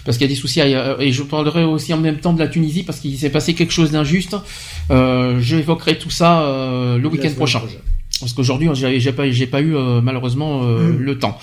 parce 0.04 0.18
qu'il 0.18 0.26
y 0.26 0.30
a 0.30 0.34
des 0.34 0.40
soucis 0.40 0.60
et 0.60 1.12
je 1.12 1.22
parlerai 1.22 1.64
aussi 1.64 1.92
en 1.94 1.98
même 1.98 2.18
temps 2.18 2.32
de 2.32 2.38
la 2.38 2.48
Tunisie 2.48 2.82
parce 2.82 3.00
qu'il 3.00 3.16
s'est 3.18 3.30
passé 3.30 3.54
quelque 3.54 3.72
chose 3.72 3.90
d'injuste. 3.90 4.36
Euh, 4.90 5.40
J'évoquerai 5.40 5.98
tout 5.98 6.10
ça 6.10 6.42
euh, 6.42 6.98
le 6.98 7.08
week-end 7.08 7.32
prochain. 7.36 7.62
Parce 8.20 8.34
qu'aujourd'hui, 8.34 8.68
j'ai 8.74 9.12
pas, 9.12 9.24
pas 9.50 9.60
eu 9.60 9.74
euh, 9.74 10.00
malheureusement 10.02 10.62
euh, 10.64 10.88
hmm. 10.88 10.98
le 10.98 11.18
temps. 11.18 11.38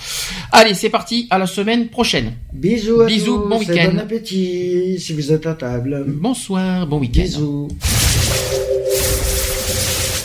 Allez, 0.52 0.74
c'est 0.74 0.90
parti. 0.90 1.26
À 1.30 1.38
la 1.38 1.46
semaine 1.46 1.88
prochaine. 1.88 2.34
Bisous. 2.52 3.04
Bisous. 3.04 3.38
bon 3.48 3.58
week-end. 3.58 3.90
Bon 3.92 3.98
appétit 3.98 5.00
si 5.00 5.12
vous 5.12 5.32
êtes 5.32 5.46
à 5.46 5.54
table. 5.54 6.04
Bonsoir. 6.06 6.86
Bon 6.86 6.98
week-end. 6.98 7.22
Bisous. 7.22 7.68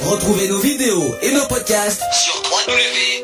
Retrouvez 0.03 0.49
nos 0.49 0.59
vidéos 0.59 1.15
et 1.23 1.33
nos 1.33 1.47
podcasts 1.47 2.03
sur 2.13 2.43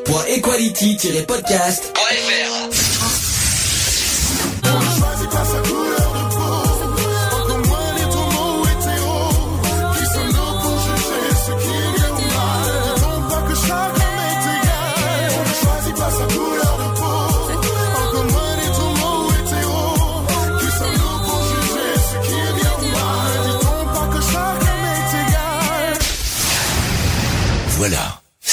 www.equality-podcast.fr. 0.08 2.49